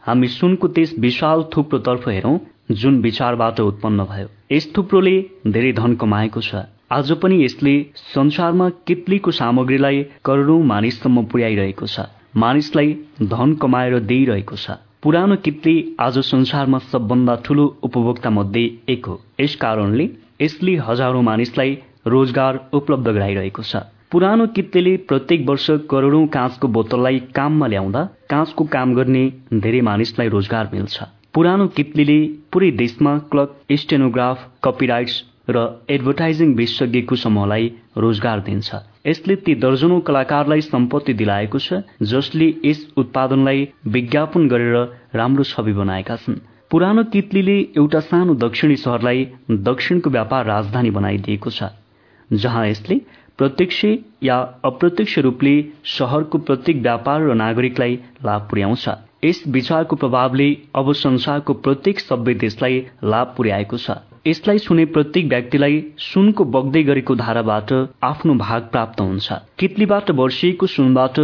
हामी 0.08 0.28
सुनको 0.28 0.68
त्यस 0.68 0.94
विशाल 0.98 1.42
थुप्रोतर्फ 1.54 2.08
हेरौं 2.08 2.36
जुन 2.72 3.00
विचारबाट 3.02 3.58
उत्पन्न 3.60 4.04
भयो। 4.04 4.28
यस 4.52 4.68
थुप्रोले 4.76 5.12
धेरै 5.46 5.72
धन 5.72 5.94
कमाएको 5.94 6.40
छ। 6.40 6.62
आज 6.92 7.10
पनि 7.22 7.36
यसले 7.44 7.74
संसारमा 7.94 8.68
कितलीको 8.88 9.30
सामग्रीलाई 9.30 10.02
करोडौं 10.24 10.62
मानिससम्म 10.64 11.24
पुर्याइरहेको 11.24 11.86
छ। 11.86 12.06
मानिसलाई 12.36 12.94
धन 13.34 13.52
कमाएर 13.60 13.98
दिइरहेको 14.08 14.56
छ। 14.56 14.78
पुरानो 15.02 15.36
कितली 15.44 15.76
आज 16.00 16.18
संसारमा 16.24 16.78
सबभन्दा 16.88 17.34
ठूलो 17.44 17.66
उपभोक्ता 17.82 18.30
मध्ये 18.30 18.64
एक 18.88 19.06
हो। 19.06 19.20
यस 19.40 19.60
कारणले 19.60 20.08
यसले 20.40 20.76
हजारौं 20.88 21.22
मानिसलाई 21.22 21.78
रोजगार 22.06 22.64
उपलब्ध 22.72 23.08
गराइरहेको 23.10 23.62
छ। 23.62 23.84
पुरानो 24.12 24.46
कित्तेले 24.56 24.96
प्रत्येक 25.08 25.44
वर्ष 25.48 25.66
करोडौं 25.90 26.26
काँचको 26.32 26.68
बोतललाई 26.72 27.18
काममा 27.36 27.66
ल्याउँदा 27.66 28.02
काँचको 28.30 28.64
काम 28.72 28.94
गर्ने 28.94 29.24
धेरै 29.54 29.80
मानिसलाई 29.80 30.28
रोजगार 30.28 30.68
मिल्छ। 30.72 31.02
पुरानो 31.34 31.66
कित्लीले 31.76 32.16
पुरै 32.52 32.70
देशमा 32.78 33.12
क्लर्क 33.30 33.74
स्टेनोग्राफ 33.80 34.46
कपिराइट्स 34.64 35.16
र 35.50 35.64
एडभर्टाइजिङ 35.90 36.54
विशेषज्ञको 36.56 37.16
समूहलाई 37.16 37.68
रोजगार 37.96 38.40
दिन्छ। 38.48 38.68
यसले 39.06 39.36
ती 39.44 39.54
दर्जनौं 39.60 40.00
कलाकारलाई 40.08 40.60
सम्पत्ति 40.62 41.12
दिलाएको 41.20 41.58
छ 41.58 41.84
जसले 42.12 42.48
यस 42.64 42.80
उत्पादनलाई 42.96 43.68
विज्ञापन 43.92 44.48
गरेर 44.48 44.76
राम्रो 45.14 45.44
छवि 45.44 45.72
बनाएका 45.82 46.16
छन्। 46.16 46.40
पुरानो 46.70 47.04
कितलीले 47.12 47.58
एउटा 47.76 48.00
सानो 48.08 48.34
दक्षिणी 48.40 48.76
सहरलाई 48.78 49.28
दक्षिणको 49.68 50.10
व्यापार 50.10 50.46
राजधानी 50.46 50.90
बनाइदिएको 50.96 51.50
छ 51.50 51.70
जहाँ 52.30 52.66
यसले 52.66 53.00
प्रत्यक्ष 53.38 53.84
या 54.22 54.36
अप्रत्यक्ष 54.64 55.18
रूपले 55.18 55.54
शहरको 55.86 56.38
प्रत्येक 56.38 56.82
व्यापार 56.82 57.22
र 57.22 57.34
नागरिकलाई 57.34 57.94
लाभ 58.24 58.48
पुर्याउँछ। 58.50 58.88
यस 59.24 59.42
विचारको 59.48 59.96
प्रभावले 59.96 60.48
अब 60.76 60.92
संसारको 60.94 61.52
प्रत्येक 61.54 62.00
सभ्य 62.00 62.34
देशलाई 62.34 62.84
लाभ 63.04 63.34
पुर्याएको 63.36 63.76
छ। 63.76 63.90
यसलाई 64.26 64.58
सुने 64.58 64.84
प्रत्येक 64.84 65.26
व्यक्तिलाई 65.26 65.82
सुनको 65.98 66.44
बग्दै 66.44 66.82
गरेको 66.82 67.14
धाराबाट 67.14 67.72
आफ्नो 68.02 68.34
भाग 68.34 68.62
प्राप्त 68.72 69.00
हुन्छ। 69.00 69.32
कितलीबाट 69.58 70.10
वर्षिएको 70.10 70.66
सुनबाट 70.66 71.20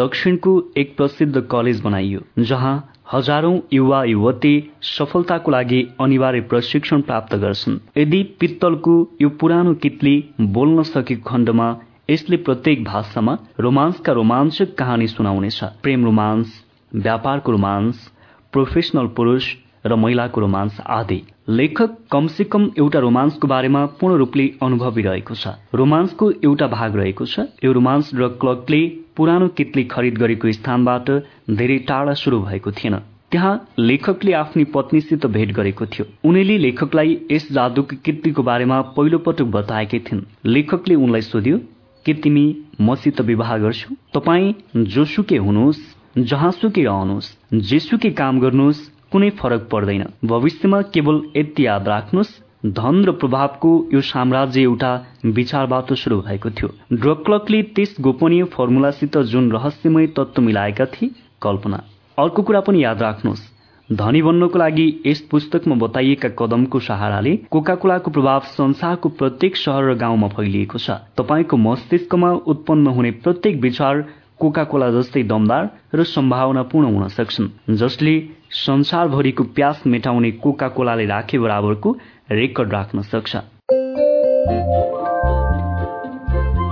दक्षिणको 0.00 0.52
एक 0.76 0.96
प्रसिद्ध 0.96 1.40
कलेज 1.50 1.80
बनाइयो 1.80 2.20
जहाँ 2.38 2.76
हजारौं 3.06 3.58
युवा 3.72 4.02
युवती 4.04 4.52
सफलताको 4.82 5.50
लागि 5.50 5.80
अनिवार्य 6.00 6.40
प्रशिक्षण 6.50 7.00
प्राप्त 7.00 7.34
गर्छन्। 7.36 7.78
यदि 7.96 8.22
पित्तलको 8.40 8.94
यो 9.22 9.28
पुरानो 9.40 9.74
कितली 9.82 10.14
बोल्न 10.54 10.82
सकेको 10.84 11.28
खण्डमा 11.30 11.68
यसले 12.10 12.36
प्रत्येक 12.46 12.84
भाषामा 12.84 13.36
रोमान्सका 13.60 14.12
रोमाञ्चक 14.12 14.74
कहानी 14.78 15.06
सुनाउनेछ। 15.08 15.60
प्रेम 15.82 16.04
रोमान्स 16.04 16.48
व्यापारको 16.92 17.52
रोमान्स 17.52 18.08
प्रोफेसनल 18.52 19.06
पुरुष 19.16 19.52
र 19.86 19.94
महिलाको 19.94 20.40
रोमान्स 20.40 20.80
आदि। 20.80 21.20
लेखक 21.48 21.96
कमसे 22.12 22.44
कम 22.44 22.70
एउटा 22.78 22.98
रोमान्सको 22.98 23.48
बारेमा 23.48 23.84
पूर्ण 24.00 24.16
रूपले 24.16 24.44
अनुभवी 24.62 25.02
रहेको 25.02 25.34
छ। 25.34 25.48
रोमान्सको 25.74 26.30
एउटा 26.44 26.66
भाग 26.66 26.96
रहेको 26.96 27.24
छ। 27.26 27.40
यो 27.64 27.72
रोमान्स 27.72 28.10
र 28.14 28.28
क्लर्कले 28.40 28.82
पुरानो 29.16 29.48
कितली 29.48 29.84
खरिद 29.84 30.14
गरेको 30.18 30.52
स्थानबाट 30.52 31.10
धेरै 31.48 31.78
टाढा 31.78 32.14
शुरू 32.14 32.40
भएको 32.40 32.72
थिएन। 32.72 32.96
त्यहाँ 33.30 33.54
लेखकले 33.78 34.32
आफ्नी 34.32 34.64
पत्नीसित 34.64 35.26
भेट 35.26 35.52
गरेको 35.52 35.86
थियो। 35.86 36.06
उनीले 36.24 36.58
लेखकलाई 36.58 37.18
यस 37.32 37.48
जादुको 37.52 37.96
कित्लीको 38.04 38.42
बारेमा 38.42 38.80
पहिलो 38.96 39.18
पटक 39.18 39.44
बताएकै 39.50 39.98
थिइन्। 39.98 40.22
लेखकले 40.46 40.94
उनलाई 40.94 41.20
सोध्यो 41.22 41.58
के 42.06 42.14
तिमी 42.14 42.44
मसित 42.80 43.20
विवाह 43.20 43.56
गर्छौ? 43.58 43.94
तपाईँ 44.14 44.54
जोसुकै 44.76 45.36
हुनुहोस् 45.36 45.82
जहाँसुकै 46.18 46.84
रहनुहोस् 46.84 47.34
जेसुकै 47.68 48.10
काम 48.10 48.40
गर्नुहोस् 48.40 48.88
कुनै 49.10 49.30
फरक 49.30 49.68
पर्दैन। 49.72 50.04
भविष्यमा 50.24 50.82
केवल 50.94 51.20
यति 51.36 51.66
याद 51.66 51.88
राख्नुहोस् 51.88 52.32
धन 52.66 53.04
र 53.04 53.12
प्रभावको 53.12 53.70
यो 53.92 54.00
साम्राज्य 54.00 54.62
एउटा 54.62 54.92
विचारबाट 55.26 55.92
सुरु 55.92 56.20
भएको 56.20 56.50
थियो। 56.50 56.68
ड्रक्लकले 56.92 57.62
त्यस 57.74 57.96
गोपनीय 58.00 58.44
फर्मुलासित 58.54 59.18
जुन 59.32 59.50
रहस्यमय 59.52 60.06
तत्व 60.06 60.42
मिलाएका 60.42 60.86
थिए 60.86 61.10
कल्पना। 61.44 61.82
अर्को 62.18 62.42
कुरा 62.42 62.60
पनि 62.60 62.84
याद 62.84 63.02
राख्नुहोस्। 63.02 63.52
धनी 63.88 64.20
बन्नको 64.22 64.58
लागि 64.58 64.86
यस 65.06 65.20
पुस्तकमा 65.30 65.74
बताइएका 65.76 66.28
कदमको 66.38 66.80
सहाराले 66.80 67.36
कोकाकोलाको 67.50 68.10
प्रभाव 68.10 68.40
संसारको 68.50 69.08
प्रत्येक 69.20 69.56
सहर 69.56 69.82
र 69.84 69.94
गाउँमा 69.94 70.28
फैलिएको 70.28 70.78
छ। 70.78 70.90
तपाईँको 71.18 71.56
मस्तिष्कमा 71.58 72.30
उत्पन्न 72.46 72.86
हुने 72.88 73.10
प्रत्येक 73.20 73.60
विचार 73.60 74.00
कोकाकोला 74.40 74.90
जस्तै 74.90 75.22
दमदार 75.22 75.68
र 75.94 76.04
सम्भावनापूर्ण 76.04 76.94
हुन 76.94 77.08
सक्छन् 77.08 77.76
जसले 77.76 78.14
संसारभरिको 78.50 79.44
प्यास 79.54 79.82
मेटाउने 79.86 80.30
कोका 80.40 80.68
कोलाले 80.68 81.06
राखे 81.06 81.38
बराबरको 81.38 81.96
रेकर्ड 82.30 82.72
राख्न 82.72 83.02
सक्छ। 83.04 83.36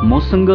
मसँग 0.05 0.51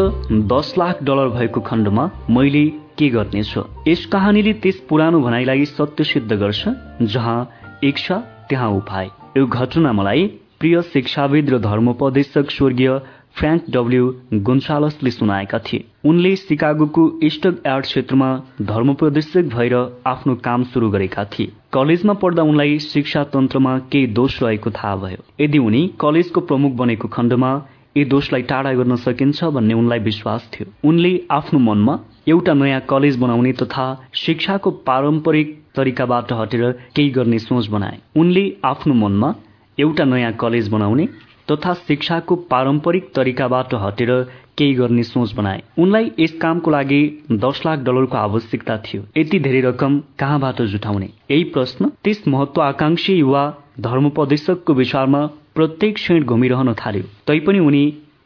दस 0.49 0.73
लाख 0.77 1.03
डलर 1.03 1.29
भएको 1.29 1.61
खण्डमा 1.61 2.09
मैले 2.29 2.65
के 2.98 3.09
गर्नेछु? 3.09 3.61
यस 3.88 4.06
कहानीले 4.06 4.53
त्यस 4.53 4.80
पुरानो 4.90 5.19
भनाइलाई 5.22 5.66
सत्य 5.66 6.03
सिद्ध 6.03 6.32
गर्छ 6.34 6.69
जहाँ 7.01 7.40
इच्छा 7.84 8.17
त्यहाँ 8.50 8.69
उपाय। 8.72 9.09
यो 9.38 9.45
घटना 9.48 9.93
मलाई 9.93 10.27
प्रिय 10.59 10.82
शिक्षाविद 10.82 11.50
र 11.50 11.59
धर्मोपदेशक 11.59 12.51
स्वर्गीय 12.51 12.98
फ्रेङ्क 13.38 13.66
डब्ल्यू 13.69 14.06
गुन्सालसले 14.34 15.11
सुनाएका 15.11 15.59
थिए। 15.59 15.84
उनले 16.06 16.35
सिकागोको 16.35 17.03
इस्टक 17.24 17.61
एर्ट 17.67 17.85
क्षेत्रमा 17.85 18.30
धर्मोपदेशक 18.61 19.50
भएर 19.53 19.76
आफ्नो 20.08 20.35
काम 20.35 20.64
सुरु 20.64 20.90
गरेका 20.90 21.26
थिए। 21.26 21.51
कलेजमा 21.74 22.14
पढ्दा 22.14 22.43
उनलाई 22.43 22.80
शिक्षा 22.80 23.24
तन्त्रमा 23.24 23.77
केही 23.92 24.08
दोष 24.08 24.42
रहेको 24.43 24.69
थाहा 24.72 24.95
भयो। 24.95 25.24
यदि 25.43 25.58
उनी 25.58 25.88
कलेजको 26.01 26.42
प्रमुख 26.42 26.72
बनेको 26.74 27.08
खण्डमा 27.08 27.51
यी 27.98 28.06
दोषलाई 28.06 28.42
टाढा 28.42 28.74
गर्न 28.74 28.95
सकिन्छ 28.95 29.43
भन्ने 29.43 29.74
उनलाई 29.74 30.00
विश्वास 30.00 30.50
थियो। 30.53 30.90
उनले 30.90 31.11
आफ्नो 31.32 31.59
मनमा 31.59 32.00
एउटा 32.27 32.53
नयाँ 32.53 32.80
कलेज 32.89 33.17
बनाउने 33.17 33.51
तथा 33.53 33.85
शिक्षाको 34.15 34.72
पारम्परिक 34.88 35.56
तरिकाबाट 35.75 36.31
हटेर 36.33 36.72
केही 36.95 37.09
गर्ने 37.09 37.39
सोच 37.39 37.67
बनाए। 37.67 37.97
उनले 38.15 38.43
आफ्नो 38.65 38.93
मनमा 38.93 39.33
एउटा 39.77 40.06
नयाँ 40.06 40.31
कलेज 40.33 40.67
बनाउने 40.69 41.06
तथा 41.51 41.73
शिक्षाको 41.88 42.35
पारम्परिक 42.51 43.11
तरिकाबाट 43.15 43.73
हटेर 43.75 44.11
केही 44.57 44.73
गर्ने 44.73 45.03
सोच 45.03 45.33
बनाए। 45.33 45.61
उनलाई 45.80 46.11
यस 46.19 46.33
कामको 46.41 46.72
लागि 46.72 47.01
दस 47.31 47.61
लाख 47.65 47.80
डलरको 47.80 48.17
आवश्यकता 48.17 48.77
थियो। 48.77 49.01
यति 49.17 49.39
धेरै 49.39 49.61
रकम 49.61 49.99
कहाँबाट 50.19 50.61
जुटाउने? 50.73 51.09
यही 51.31 51.43
प्रश्न 51.53 51.89
त्यस 52.03 52.23
महत्वाकांक्षी 52.27 53.14
युवा 53.14 53.43
धर्मोपदेशकको 53.80 54.73
विचारमा 54.73 55.25
प्रत्येक 55.56 55.95
क्षण 55.95 56.23
घुमिरहन 56.23 56.73
थाल्यो। 56.73 57.03
तैपनि 57.27 57.59
उनी 57.59 57.83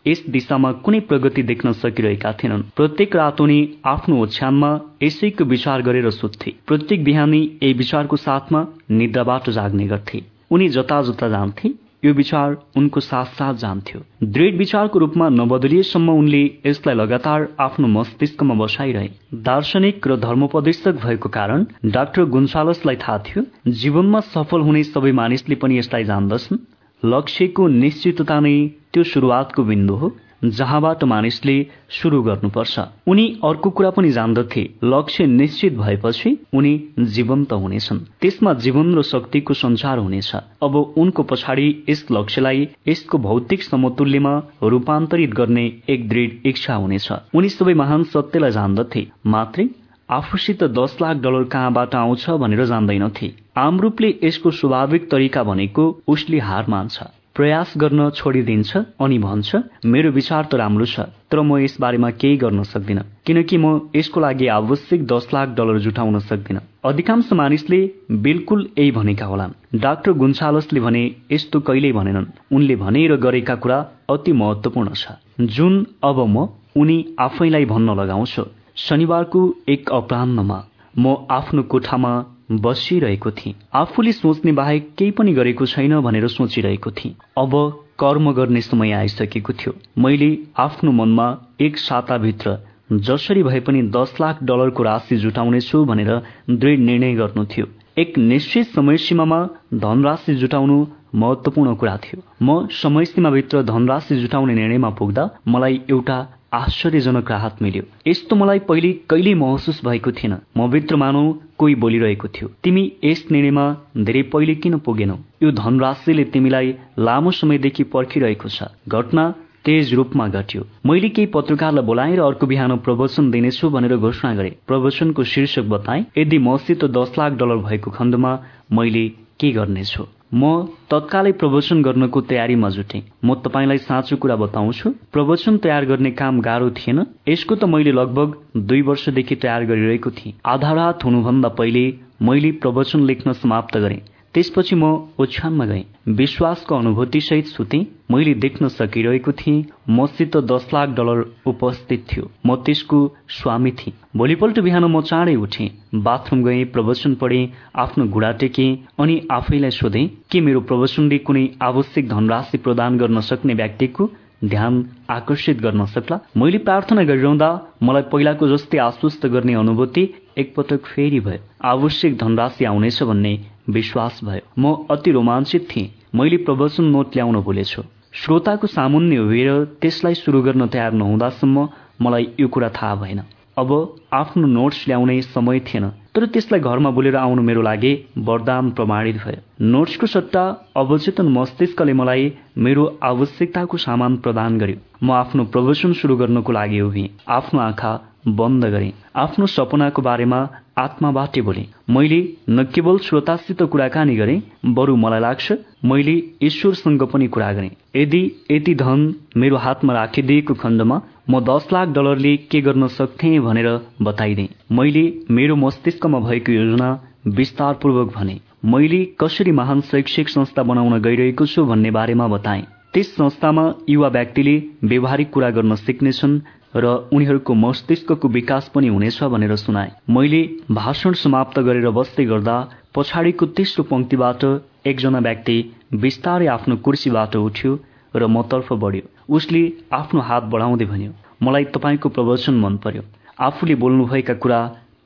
यस 0.07 0.23
दिशामा 0.29 0.71
कुनै 0.71 0.99
प्रगति 0.99 1.43
देख्न 1.43 1.71
सकिरहेका 1.71 2.31
थिएनन्। 2.33 2.61
प्रत्येक 2.75 3.15
रात 3.15 3.41
उनी 3.41 3.59
आफ्नो 3.85 4.21
ओछ्यानमा 4.23 4.71
यसैको 5.03 5.43
विचार 5.43 5.81
गरेर 5.81 6.09
सुत्थे। 6.09 6.53
प्रत्येक 6.67 7.03
बिहानी 7.03 7.41
यही 7.63 7.73
विचारको 7.73 8.17
साथमा 8.17 8.65
निद्राबाट 8.91 9.49
जाग्ने 9.49 9.87
गर्थे। 9.87 10.23
उनी 10.51 10.69
जता 10.69 11.01
जता 11.01 11.29
जान्थे। 11.29 11.69
यो 12.05 12.13
विचार 12.13 12.55
उनको 12.75 12.99
साथ 12.99 13.25
साथ 13.25 13.53
जान्थ्यो। 13.53 13.99
दृढ 14.23 14.55
विचारको 14.57 14.99
रूपमा 14.99 15.29
नबदलिएसम्म 15.29 16.09
उनले 16.09 16.41
यसलाई 16.65 16.95
लगातार 16.95 17.47
आफ्नो 17.59 17.87
मस्तिष्कमा 17.87 18.53
बसाइरहे। 18.53 19.09
दार्शनिक 19.33 20.07
र 20.07 20.15
धर्मोपदेशक 20.17 20.97
भएको 21.05 21.29
कारण 21.29 21.65
डाक्टर 21.85 22.25
गुन्सालसलाई 22.25 22.95
थाहा 22.95 23.17
थियो 23.17 23.43
जीवनमा 23.71 24.19
सफल 24.19 24.61
हुने 24.61 24.83
सबै 24.83 25.11
मानिसले 25.11 25.55
पनि 25.55 25.77
यसलाई 25.77 26.03
जान्दछन्। 26.03 26.57
लक्ष्यको 27.05 27.67
निश्चितता 27.67 28.39
नै 28.39 28.57
त्यो 28.93 29.03
सुरुवातको 29.03 29.63
बिन्दु 29.63 29.93
हो 29.93 30.11
जहाँबाट 30.43 31.03
मानिसले 31.03 31.55
सुरु 31.89 32.21
गर्नुपर्छ। 32.21 32.79
उनी 33.07 33.25
अर्को 33.43 33.69
कुरा 33.69 33.89
पनि 33.89 34.09
जान्दथे 34.11 34.61
लक्ष्य 34.83 35.25
निश्चित 35.25 35.73
भएपछि 35.77 36.29
उनी 36.53 36.73
जीवन्त 36.99 37.53
हुनेछन्। 37.53 37.99
त्यसमा 38.21 38.53
जीवन 38.53 38.95
र 38.95 39.01
शक्तिको 39.01 39.53
संचार 39.53 39.97
हुनेछ। 39.97 40.31
अब 40.63 40.75
उनको 40.75 41.23
पछाडि 41.23 41.67
यस 41.89 42.05
लक्ष्यलाई 42.11 42.67
यसको 42.87 43.17
भौतिक 43.17 43.63
समतुल्यमा 43.63 44.33
रूपान्तरित 44.63 45.33
गर्ने 45.33 45.65
एक 45.89 46.09
दृढ 46.09 46.31
इच्छा 46.45 46.75
हुनेछ। 46.75 47.11
उनी 47.35 47.49
सबै 47.49 47.73
महान 47.73 48.03
सत्यलाई 48.03 48.51
जान्दथे 48.51 49.07
मात्रै 49.27 49.67
आफूसित 50.09 50.63
दस 50.63 50.97
लाख 51.01 51.17
डलर 51.17 51.43
कहाँबाट 51.43 51.95
आउँछ 51.95 52.29
भनेर 52.29 52.65
जान्दैनथे। 52.65 53.40
आम 53.55 53.79
रूपले 53.79 54.13
यसको 54.23 54.51
स्वाभाविक 54.51 55.09
तरिका 55.11 55.41
भनेको 55.43 55.83
उसले 56.07 56.37
हार 56.39 56.65
मान्छ। 56.69 57.03
प्रयास 57.35 57.73
गर्न 57.77 58.09
छोडिदिन्छ 58.09 58.77
अनि 59.01 59.17
भन्छ 59.19 59.55
मेरो 59.85 60.11
विचार 60.11 60.45
त 60.45 60.55
राम्रो 60.55 60.85
छ 60.85 60.99
तर 61.31 61.39
म 61.41 61.57
यस 61.59 61.75
बारेमा 61.81 62.09
केही 62.21 62.37
गर्न 62.37 62.63
सक्दिन 62.63 62.99
किनकि 63.25 63.57
म 63.57 63.91
यसको 63.95 64.19
लागि 64.19 64.47
आवश्यक 64.55 65.05
दस 65.05 65.27
लाख 65.33 65.47
डलर 65.57 65.79
जुटाउन 65.79 66.19
सक्दिन। 66.21 66.59
अधिकांश 66.85 67.33
मानिसले 67.33 67.79
बिल्कुल 68.23 68.67
यही 68.79 68.91
भनेका 68.91 69.25
होलान्। 69.25 69.79
डाक्टर 69.79 70.11
गुन्सालसले 70.23 70.79
भने 70.79 71.03
यस्तो 71.31 71.59
कहिल्यै 71.59 71.91
भनेनन्। 71.91 72.31
उनले 72.55 72.75
भने 72.75 73.07
र 73.07 73.17
गरेका 73.19 73.55
कुरा 73.63 73.79
अति 74.09 74.31
महत्वपूर्ण 74.41 74.89
छ। 74.95 75.19
जुन 75.41 75.85
अब 76.03 76.19
म 76.27 76.47
उनी 76.75 76.97
आफैलाई 77.19 77.65
भन्न 77.67 77.99
लगाउँछु 77.99 78.43
शनिबारको 78.79 79.39
एक 79.69 79.91
अपरान्नमा 79.93 80.59
म 80.95 81.15
आफ्नो 81.31 81.63
कोठामा 81.71 82.11
बसिरहेको 82.59 83.31
थिएँ। 83.31 83.55
आफूले 83.73 84.11
सोच्ने 84.11 84.51
बाहेक 84.51 84.89
केही 84.97 85.11
पनि 85.11 85.33
गरेको 85.33 85.65
छैन 85.65 85.99
भनेर 86.01 86.27
सोचिरहेको 86.27 86.91
थिएँ। 86.91 87.15
अब 87.37 87.51
कर्म 87.99 88.31
गर्ने 88.31 88.61
समय 88.61 88.91
आइसकेको 88.91 89.53
थियो। 89.53 89.73
मैले 89.97 90.37
आफ्नो 90.57 90.91
मनमा 90.91 91.27
एक 91.61 91.77
साताभित्र 91.77 92.57
जसरी 92.91 93.43
भए 93.43 93.59
पनि 93.59 93.81
दस 93.81 94.15
लाख 94.21 94.43
डलरको 94.43 94.83
राशि 94.83 95.17
जुटाउनेछु 95.17 95.85
भनेर 95.85 96.21
दृढ 96.49 96.79
निर्णय 96.79 97.13
गर्नु 97.13 97.45
थियो। 97.45 97.65
एक 97.97 98.17
निश्चित 98.17 98.67
समय 98.67 98.97
सीमामा 98.97 99.49
धनराशि 99.73 100.35
जुटाउनु 100.35 100.85
महत्वपूर्ण 101.15 101.75
कुरा 101.75 101.97
थियो। 101.97 102.21
म 102.43 102.67
समय 102.71 103.05
सीमाभित्र 103.05 103.63
धनराशि 103.63 104.15
जुटाउने 104.15 104.53
निर्णयमा 104.53 104.89
पुग्दा 104.89 105.29
मलाई 105.47 105.81
एउटा 105.89 106.17
आश्चर्यजनक 106.53 107.31
राहत 107.31 107.61
मिल्यो। 107.61 107.83
यस्तो 108.07 108.35
मलाई 108.35 108.59
पहिले 108.59 108.91
कहिल्यै 109.09 109.33
महसुस 109.33 109.79
भएको 109.85 110.11
थिएन। 110.11 110.33
म 110.57 110.67
भित्र 110.67 110.95
मानौ 110.95 111.21
कोही 111.57 111.75
बोलिरहेको 111.75 112.27
थियो। 112.27 112.47
तिमी 112.63 112.83
यस 113.03 113.25
निर्णयमा 113.31 113.65
धेरै 113.97 114.21
पहिले 114.33 114.55
किन 114.55 114.77
पुगेनौ? 114.77 115.15
यो 115.43 115.51
धनराशिले 115.51 116.23
तिमीलाई 116.23 116.75
लामो 116.99 117.31
समयदेखि 117.31 117.83
पर्खिरहेको 117.83 118.49
छ। 118.49 118.67
घटना 118.87 119.23
तेज 119.65 119.93
रूपमा 119.93 120.27
घट्यो। 120.27 120.61
मैले 120.85 121.09
केही 121.09 121.27
पत्रकारलाई 121.31 121.85
बोलाएँ 121.85 122.15
र 122.15 122.21
अर्को 122.21 122.47
बिहान 122.47 122.77
प्रवचन 122.83 123.31
दिनेछु 123.31 123.69
भनेर 123.69 123.95
घोषणा 123.97 124.33
गरे। 124.35 124.55
प्रवचनको 124.67 125.23
शीर्षक 125.23 125.63
बताए 125.71 126.05
यदि 126.17 126.37
मसित 126.37 126.85
दस 126.91 127.15
लाख 127.17 127.31
डलर 127.39 127.63
भएको 127.63 127.91
खण्डमा 127.91 128.31
मैले 128.71 129.07
के 129.39 129.51
गर्नेछु? 129.51 130.03
म 130.33 130.49
तत्कालै 130.91 131.31
प्रवचन 131.39 131.81
गर्नको 131.83 132.21
तयारीमा 132.27 132.69
जुटे। 132.69 132.99
म 133.25 133.35
तपाईँलाई 133.45 133.77
साँचो 133.77 134.15
कुरा 134.17 134.35
बताउँछु 134.35 134.89
प्रवचन 135.11 135.57
तयार 135.57 135.85
गर्ने 135.85 136.11
काम 136.21 136.39
गाह्रो 136.41 136.69
थिएन। 136.77 137.03
यसको 137.27 137.55
त 137.55 137.63
मैले 137.67 137.91
लगभग 137.91 138.37
दुई 138.69 138.81
वर्षदेखि 138.81 139.35
तयार 139.35 139.65
गरिरहेको 139.65 140.11
थिएँ। 140.11 140.33
आधा 140.45 140.71
रात 140.73 141.05
हुनुभन्दा 141.05 141.49
पहिले 141.59 141.83
मैले 142.21 142.51
प्रवचन 142.63 143.05
लेख्न 143.05 143.33
समाप्त 143.33 143.77
गरेँ। 143.77 143.99
त्यसपछि 144.33 144.75
म 144.75 144.83
ओछ्यानमा 145.19 145.65
गएँ। 145.65 145.83
विश्वासको 146.15 146.75
अनुभूतिसहित 146.75 147.45
सुते 147.45 147.79
मैले 148.11 148.33
देख्न 148.35 148.67
सकिरहेको 148.69 149.31
थिएँ 149.31 149.65
मसित 149.89 150.37
दस 150.51 150.67
लाख 150.73 150.89
डलर 150.89 151.23
उपस्थित 151.47 152.05
थियो। 152.11 152.29
म 152.45 152.55
त्यसको 152.65 152.99
स्वामी 153.29 153.71
थिएँ। 153.71 153.93
भोलिपल्ट 154.15 154.59
बिहान 154.59 154.83
म 154.85 155.01
चाँडै 155.01 155.35
उठेँ। 155.35 155.69
बाथरूम 155.99 156.43
गएँ 156.43 156.63
प्रवचन 156.71 157.15
पढेँ 157.21 157.51
आफ्नो 157.75 158.05
घुँडा 158.07 158.31
टेकेँ 158.39 158.77
अनि 158.99 159.21
आफैलाई 159.31 159.71
सोधेँ 159.71 160.07
के 160.31 160.41
मेरो 160.41 160.61
प्रवचनले 160.63 161.17
कुनै 161.27 161.47
आवश्यक 161.61 162.09
धनराशि 162.09 162.57
प्रदान 162.57 162.97
गर्न 162.97 163.19
सक्ने 163.21 163.53
व्यक्तिको 163.53 164.09
ध्यान 164.43 164.73
आकर्षित 165.09 165.59
गर्न 165.61 165.85
सक्ला? 165.85 166.19
मैले 166.37 166.57
प्रार्थना 166.65 167.03
गरिरहँदा 167.03 167.49
मलाई 167.83 168.01
पहिलाको 168.11 168.47
जस्तै 168.47 168.77
आश्वस्त 168.79 169.25
गर्ने 169.27 169.53
अनुभूति 169.53 170.03
एकपटक 170.37 170.85
फेरि 170.87 171.19
भयो। 171.19 171.43
आवश्यक 171.67 172.17
धनराशि 172.17 172.65
आउनेछ 172.65 173.03
भन्ने 173.03 173.33
विश्वास 173.69 174.19
भयो। 174.23 174.43
म 174.59 174.75
अति 174.91 175.11
रोमाञ्चित 175.11 175.67
थिएँ। 175.69 175.91
मैले 176.15 176.37
प्रवचन 176.37 176.83
नोट 176.83 177.15
ल्याउन 177.15 177.41
भुलेछु। 177.41 177.81
श्रोताको 178.13 178.67
सामुन्य 178.67 179.17
उभिएर 179.17 179.63
त्यसलाई 179.81 180.13
सुरु 180.13 180.41
गर्न 180.41 180.67
तयार 180.67 180.91
नहुँदासम्म 180.93 181.67
मलाई 182.01 182.27
यो 182.39 182.47
कुरा 182.47 182.69
थाहा 182.69 182.95
भएन। 182.95 183.21
अब 183.57 183.71
आफ्नो 184.13 184.47
नोट्स 184.47 184.87
ल्याउने 184.87 185.21
समय 185.21 185.59
थिएन 185.59 185.89
तर 186.15 186.25
त्यसलाई 186.25 186.59
घरमा 186.59 186.89
बोलेर 186.89 187.15
आउनु 187.15 187.41
मेरो 187.41 187.61
लागि 187.61 187.91
वरदान 188.17 188.71
प्रमाणित 188.71 189.15
भयो। 189.15 189.41
नोट्सको 189.61 190.07
सट्टा 190.07 190.43
अवचेतन 190.75 191.27
मस्तिष्कले 191.27 191.93
मलाई 191.93 192.31
मेरो 192.57 192.85
आवश्यकताको 193.03 193.77
सामान 193.77 194.15
प्रदान 194.17 194.57
गर्यो। 194.59 194.77
म 195.03 195.11
आफ्नो 195.13 195.43
प्रवचन 195.45 195.93
सुरु 195.93 196.15
गर्नको 196.15 196.51
लागि 196.51 196.81
उभिएँ। 196.81 197.09
आफ्नो 197.27 197.59
आँखा 197.61 197.91
बन्द 198.27 198.65
गरे। 198.65 198.91
आफ्नो 199.15 199.45
सपनाको 199.47 200.01
बारेमा 200.01 200.39
आत्माबाटै 200.77 201.41
बोले। 201.41 201.65
मैले 201.89 202.19
न 202.49 202.63
केवल 202.73 202.97
श्रोतासित 203.05 203.61
कुराकानी 203.71 204.15
गरे 204.15 204.35
बरु 204.75 204.95
मलाई 204.95 205.19
लाग्छ 205.19 205.53
मैले 205.85 206.15
ईश्वरसँग 206.43 207.03
पनि 207.13 207.27
कुरा 207.27 207.51
गरेँ। 207.53 207.69
यदि 207.95 208.21
यति 208.51 208.75
धन 208.75 208.99
मेरो 209.37 209.57
हातमा 209.57 209.93
राखिदिएको 209.93 210.53
खण्डमा 210.53 211.01
म 211.29 211.39
दस 211.43 211.67
लाख 211.73 211.87
डलरले 211.95 212.35
के 212.51 212.61
गर्न 212.61 212.87
सक्थेँ 212.89 213.39
भनेर 213.39 213.69
बताइदिएँ। 214.01 214.49
मैले 214.71 215.03
मेरो 215.31 215.55
मस्तिष्कमा 215.55 216.19
भएको 216.19 216.51
योजना 216.51 216.89
विस्तारपूर्वक 217.29 218.13
भने 218.15 218.39
मैले 218.65 219.03
कसरी 219.19 219.51
महान 219.51 219.81
शैक्षिक 219.81 220.29
संस्था 220.29 220.63
बनाउन 220.63 221.01
गइरहेको 221.01 221.45
छु 221.45 221.65
भन्ने 221.65 221.91
बारेमा 221.91 222.27
बताएँ। 222.27 222.65
त्यस 222.93 223.13
संस्थामा 223.15 223.63
युवा 223.89 224.07
व्यक्तिले 224.07 224.55
व्यवहारिक 224.83 225.29
कुरा 225.31 225.49
गर्न 225.49 225.75
सिक्नेछन् 225.77 226.39
र 226.75 226.85
उनीहरूको 227.13 227.53
मस्तिष्कको 227.55 228.27
विकास 228.29 228.71
पनि 228.75 228.87
हुनेछ 228.87 229.23
भनेर 229.25 229.55
सुनाए। 229.57 229.91
मैले 230.09 230.41
भाषण 230.71 231.13
समाप्त 231.21 231.59
गरेर 231.59 231.89
बस्दै 231.91 232.25
गर्दा 232.25 232.55
पछाडिको 232.95 233.45
तेस्रो 233.57 233.83
पंक्तिबाट 233.91 234.43
एकजना 234.87 235.19
व्यक्ति 235.19 235.57
बिस्तारै 235.95 236.47
आफ्नो 236.47 236.75
कुर्सीबाट 236.85 237.35
उठ्यो 237.37 237.71
र 238.15 238.27
मतर्फ 238.27 238.73
बढ्यो। 238.83 239.09
उसले 239.29 239.63
आफ्नो 239.93 240.21
हात 240.21 240.43
बढाउँदै 240.53 240.85
भन्यो 240.85 241.11
मलाई 241.41 241.65
तपाईँको 241.75 242.09
प्रवचन 242.09 242.55
मन 242.59 242.77
पर्यो। 242.83 243.03
आफूले 243.39 243.75
बोल्नुभएका 243.75 244.33
कुरा 244.43 244.59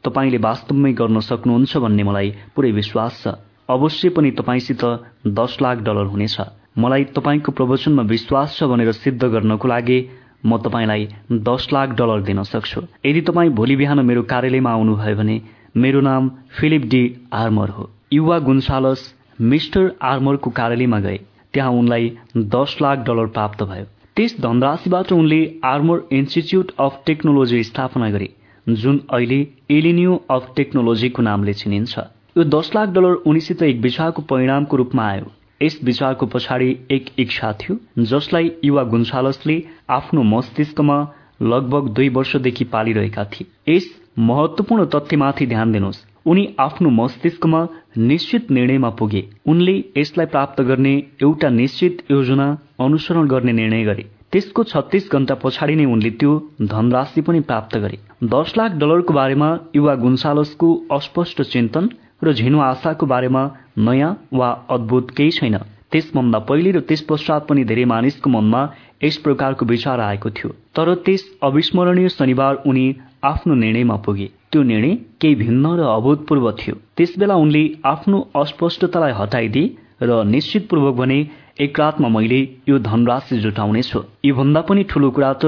तपाईँले 0.03 0.37
वास्तवमै 0.37 0.91
गर्न 0.93 1.19
सक्नुहुन्छ 1.19 1.77
भन्ने 1.77 2.03
मलाई 2.03 2.29
पुरै 2.55 2.71
विश्वास 2.71 3.21
छ। 3.23 3.33
अवश्य 3.69 4.09
पनि 4.09 4.31
तपाईँसित 4.31 4.83
दस 5.27 5.57
लाख 5.61 5.77
डलर 5.81 6.05
हुनेछ। 6.13 6.37
मलाई 6.77 7.03
तपाईँको 7.15 7.51
प्रवचनमा 7.51 8.03
विश्वास 8.05 8.57
छ 8.57 8.63
भनेर 8.69 8.91
सिद्ध 8.93 9.23
गर्नको 9.25 9.67
लागि 9.67 9.99
म 10.45 10.57
तपाईँलाई 10.63 11.07
दस 11.43 11.67
लाख 11.73 11.89
डलर 11.97 12.21
दिन 12.21 12.43
सक्छु। 12.45 12.81
यदि 13.05 13.21
तपाईँ 13.27 13.49
भोलि 13.51 13.75
बिहान 13.75 13.99
मेरो 14.05 14.23
कार्यालयमा 14.31 14.71
आउनुभयो 14.71 15.15
भने 15.15 15.41
मेरो 15.77 16.01
नाम 16.01 16.29
फिलिप 16.57 16.85
डी 16.89 17.03
आर्मर 17.33 17.69
हो। 17.69 17.89
युवा 18.13 18.37
गुन्सालस 18.41 19.13
मिस्टर 19.43 19.91
आर्मरको 20.03 20.49
कार्यालयमा 20.51 20.99
गए। 20.99 21.19
त्यहाँ 21.53 21.71
उनलाई 21.73 22.11
दस 22.55 22.77
लाख 22.81 22.99
डलर 23.07 23.27
प्राप्त 23.35 23.63
भयो। 23.63 23.85
त्यस 24.15 24.35
धनराशिबाट 24.41 25.11
उनले 25.11 25.39
आर्मर 25.65 26.01
इन्स्टिच्युट 26.11 26.71
अफ 26.79 27.01
टेक्नोलोजी 27.05 27.63
स्थापना 27.63 28.09
गरे 28.09 28.29
जुन 28.67 28.99
अहिले 29.13 29.39
एलिनियो 29.71 30.13
अफ 30.31 30.53
टेक्नोलोजीको 30.55 31.21
नामले 31.21 31.53
चिनिन्छ। 31.53 31.99
यो 32.37 32.43
दस 32.45 32.71
लाख 32.75 32.89
डलर 32.89 33.13
उनीसित 33.25 33.61
एक 33.63 33.81
विचारको 33.81 34.21
परिणामको 34.29 34.77
रूपमा 34.77 35.07
आयो। 35.07 35.31
यस 35.61 35.79
विचारको 35.83 36.25
पछाडि 36.25 36.69
एक 36.91 37.05
इच्छा 37.19 37.51
थियो 37.53 38.03
जसलाई 38.03 38.51
युवा 38.63 38.83
गुन्सालसले 38.83 39.63
आफ्नो 39.89 40.23
मस्तिष्कमा 40.23 40.97
लगभग 41.41 41.87
दुई 41.89 42.09
वर्षदेखि 42.09 42.63
पालिरहेका 42.63 43.23
थिए। 43.25 43.75
यस 43.75 43.87
महत्वपूर्ण 44.19 44.85
तथ्यमाथि 44.85 45.45
ध्यान 45.47 45.71
दिनुहोस्। 45.71 46.05
उनी 46.25 46.47
आफ्नो 46.59 46.89
मस्तिष्कमा 46.89 47.67
निश्चित 47.97 48.51
निर्णयमा 48.51 48.89
पुगे। 48.89 49.23
उनले 49.47 49.83
यसलाई 49.97 50.25
प्राप्त 50.25 50.61
गर्ने 50.61 50.93
एउटा 51.23 51.49
निश्चित 51.49 52.03
योजना 52.11 52.47
अनुसरण 52.79 53.27
गर्ने 53.27 53.51
निर्णय 53.51 53.83
गरे। 53.83 54.05
त्यसको 54.31 54.63
छत्तीस 54.63 55.09
घण्टा 55.11 55.35
पछाडि 55.35 55.75
नै 55.75 55.85
उनले 55.85 56.09
त्यो 56.09 56.31
धनराशि 56.61 57.21
पनि 57.21 57.39
प्राप्त 57.39 57.77
गरे। 57.77 57.99
दस 58.23 58.53
लाख 58.57 58.71
डलरको 58.71 59.13
बारेमा 59.13 59.49
युवा 59.75 59.95
गुन्सालसको 59.95 60.73
अस्पष्ट 60.91 61.41
चिन्तन 61.41 61.89
र 62.21 62.33
झिनो 62.33 62.59
आशाको 62.59 63.05
बारेमा 63.05 63.43
नयाँ 63.77 64.11
वा 64.33 64.49
अद्भुत 64.69 65.11
केही 65.17 65.31
छैन। 65.31 65.57
त्यसभन्दा 65.91 66.39
पहिले 66.49 66.71
र 66.71 66.79
त्यस 66.79 67.01
पश्चात 67.09 67.47
पनि 67.47 67.63
धेरै 67.63 67.85
मानिसको 67.85 68.29
मनमा 68.29 68.61
यस 69.03 69.17
प्रकारको 69.23 69.65
विचार 69.65 69.99
आएको 69.99 70.29
थियो। 70.29 70.49
तर 70.75 70.93
त्यस 71.05 71.23
अविस्मरणीय 71.43 72.09
शनिबार 72.09 72.63
उनी 72.65 72.85
आफ्नो 73.23 73.53
निर्णयमा 73.55 73.95
पुगे। 74.05 74.27
त्यो 74.51 74.63
निर्णय 74.63 74.95
केही 75.21 75.35
भिन्न 75.35 75.65
र 75.77 75.81
अभूतपूर्व 75.91 76.51
थियो। 76.59 76.75
त्यसबेला 76.97 77.35
उनले 77.35 77.63
आफ्नो 77.85 78.17
अस्पष्टतालाई 78.35 79.11
हटाइदिए 79.11 79.75
र 80.01 80.23
निश्चितपूर्वक 80.25 80.95
भने 80.95 81.19
एक 81.59 81.79
रातमा 81.79 82.07
मैले 82.09 82.39
यो 82.69 82.79
धनराशि 82.79 83.37
जुटाउनेछु। 83.39 83.99
योभन्दा 84.25 84.61
पनि 84.67 84.83
ठूलो 84.89 85.09
कुरा 85.15 85.31
त 85.33 85.45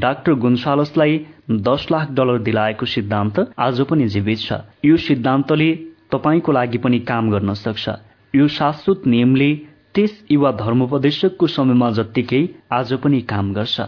डाक्टर 0.00 0.34
गुन्सालसलाई 0.44 1.18
दस 1.68 1.86
लाख 1.92 2.10
डलर 2.16 2.38
दिलाएको 2.46 2.86
सिद्धान्त 2.86 3.36
आज 3.58 3.80
पनि 3.90 4.08
जीवित 4.08 4.38
छ। 4.38 4.52
यो 4.84 4.96
सिद्धान्तले 4.96 5.70
तपाईँको 6.12 6.52
लागि 6.52 6.78
पनि 6.78 6.98
काम 6.98 7.30
गर्न 7.30 7.54
सक्छ। 7.54 7.88
यो 8.34 8.48
शाश्वत 8.48 9.02
नियमले 9.06 9.54
त्यस 9.94 10.24
युवा 10.30 10.52
धर्मोपदेशकको 10.52 11.46
समयमा 11.46 11.90
जत्तिकै 11.90 12.48
आज 12.72 12.92
पनि 12.92 13.20
काम 13.20 13.52
गर्छ। 13.52 13.80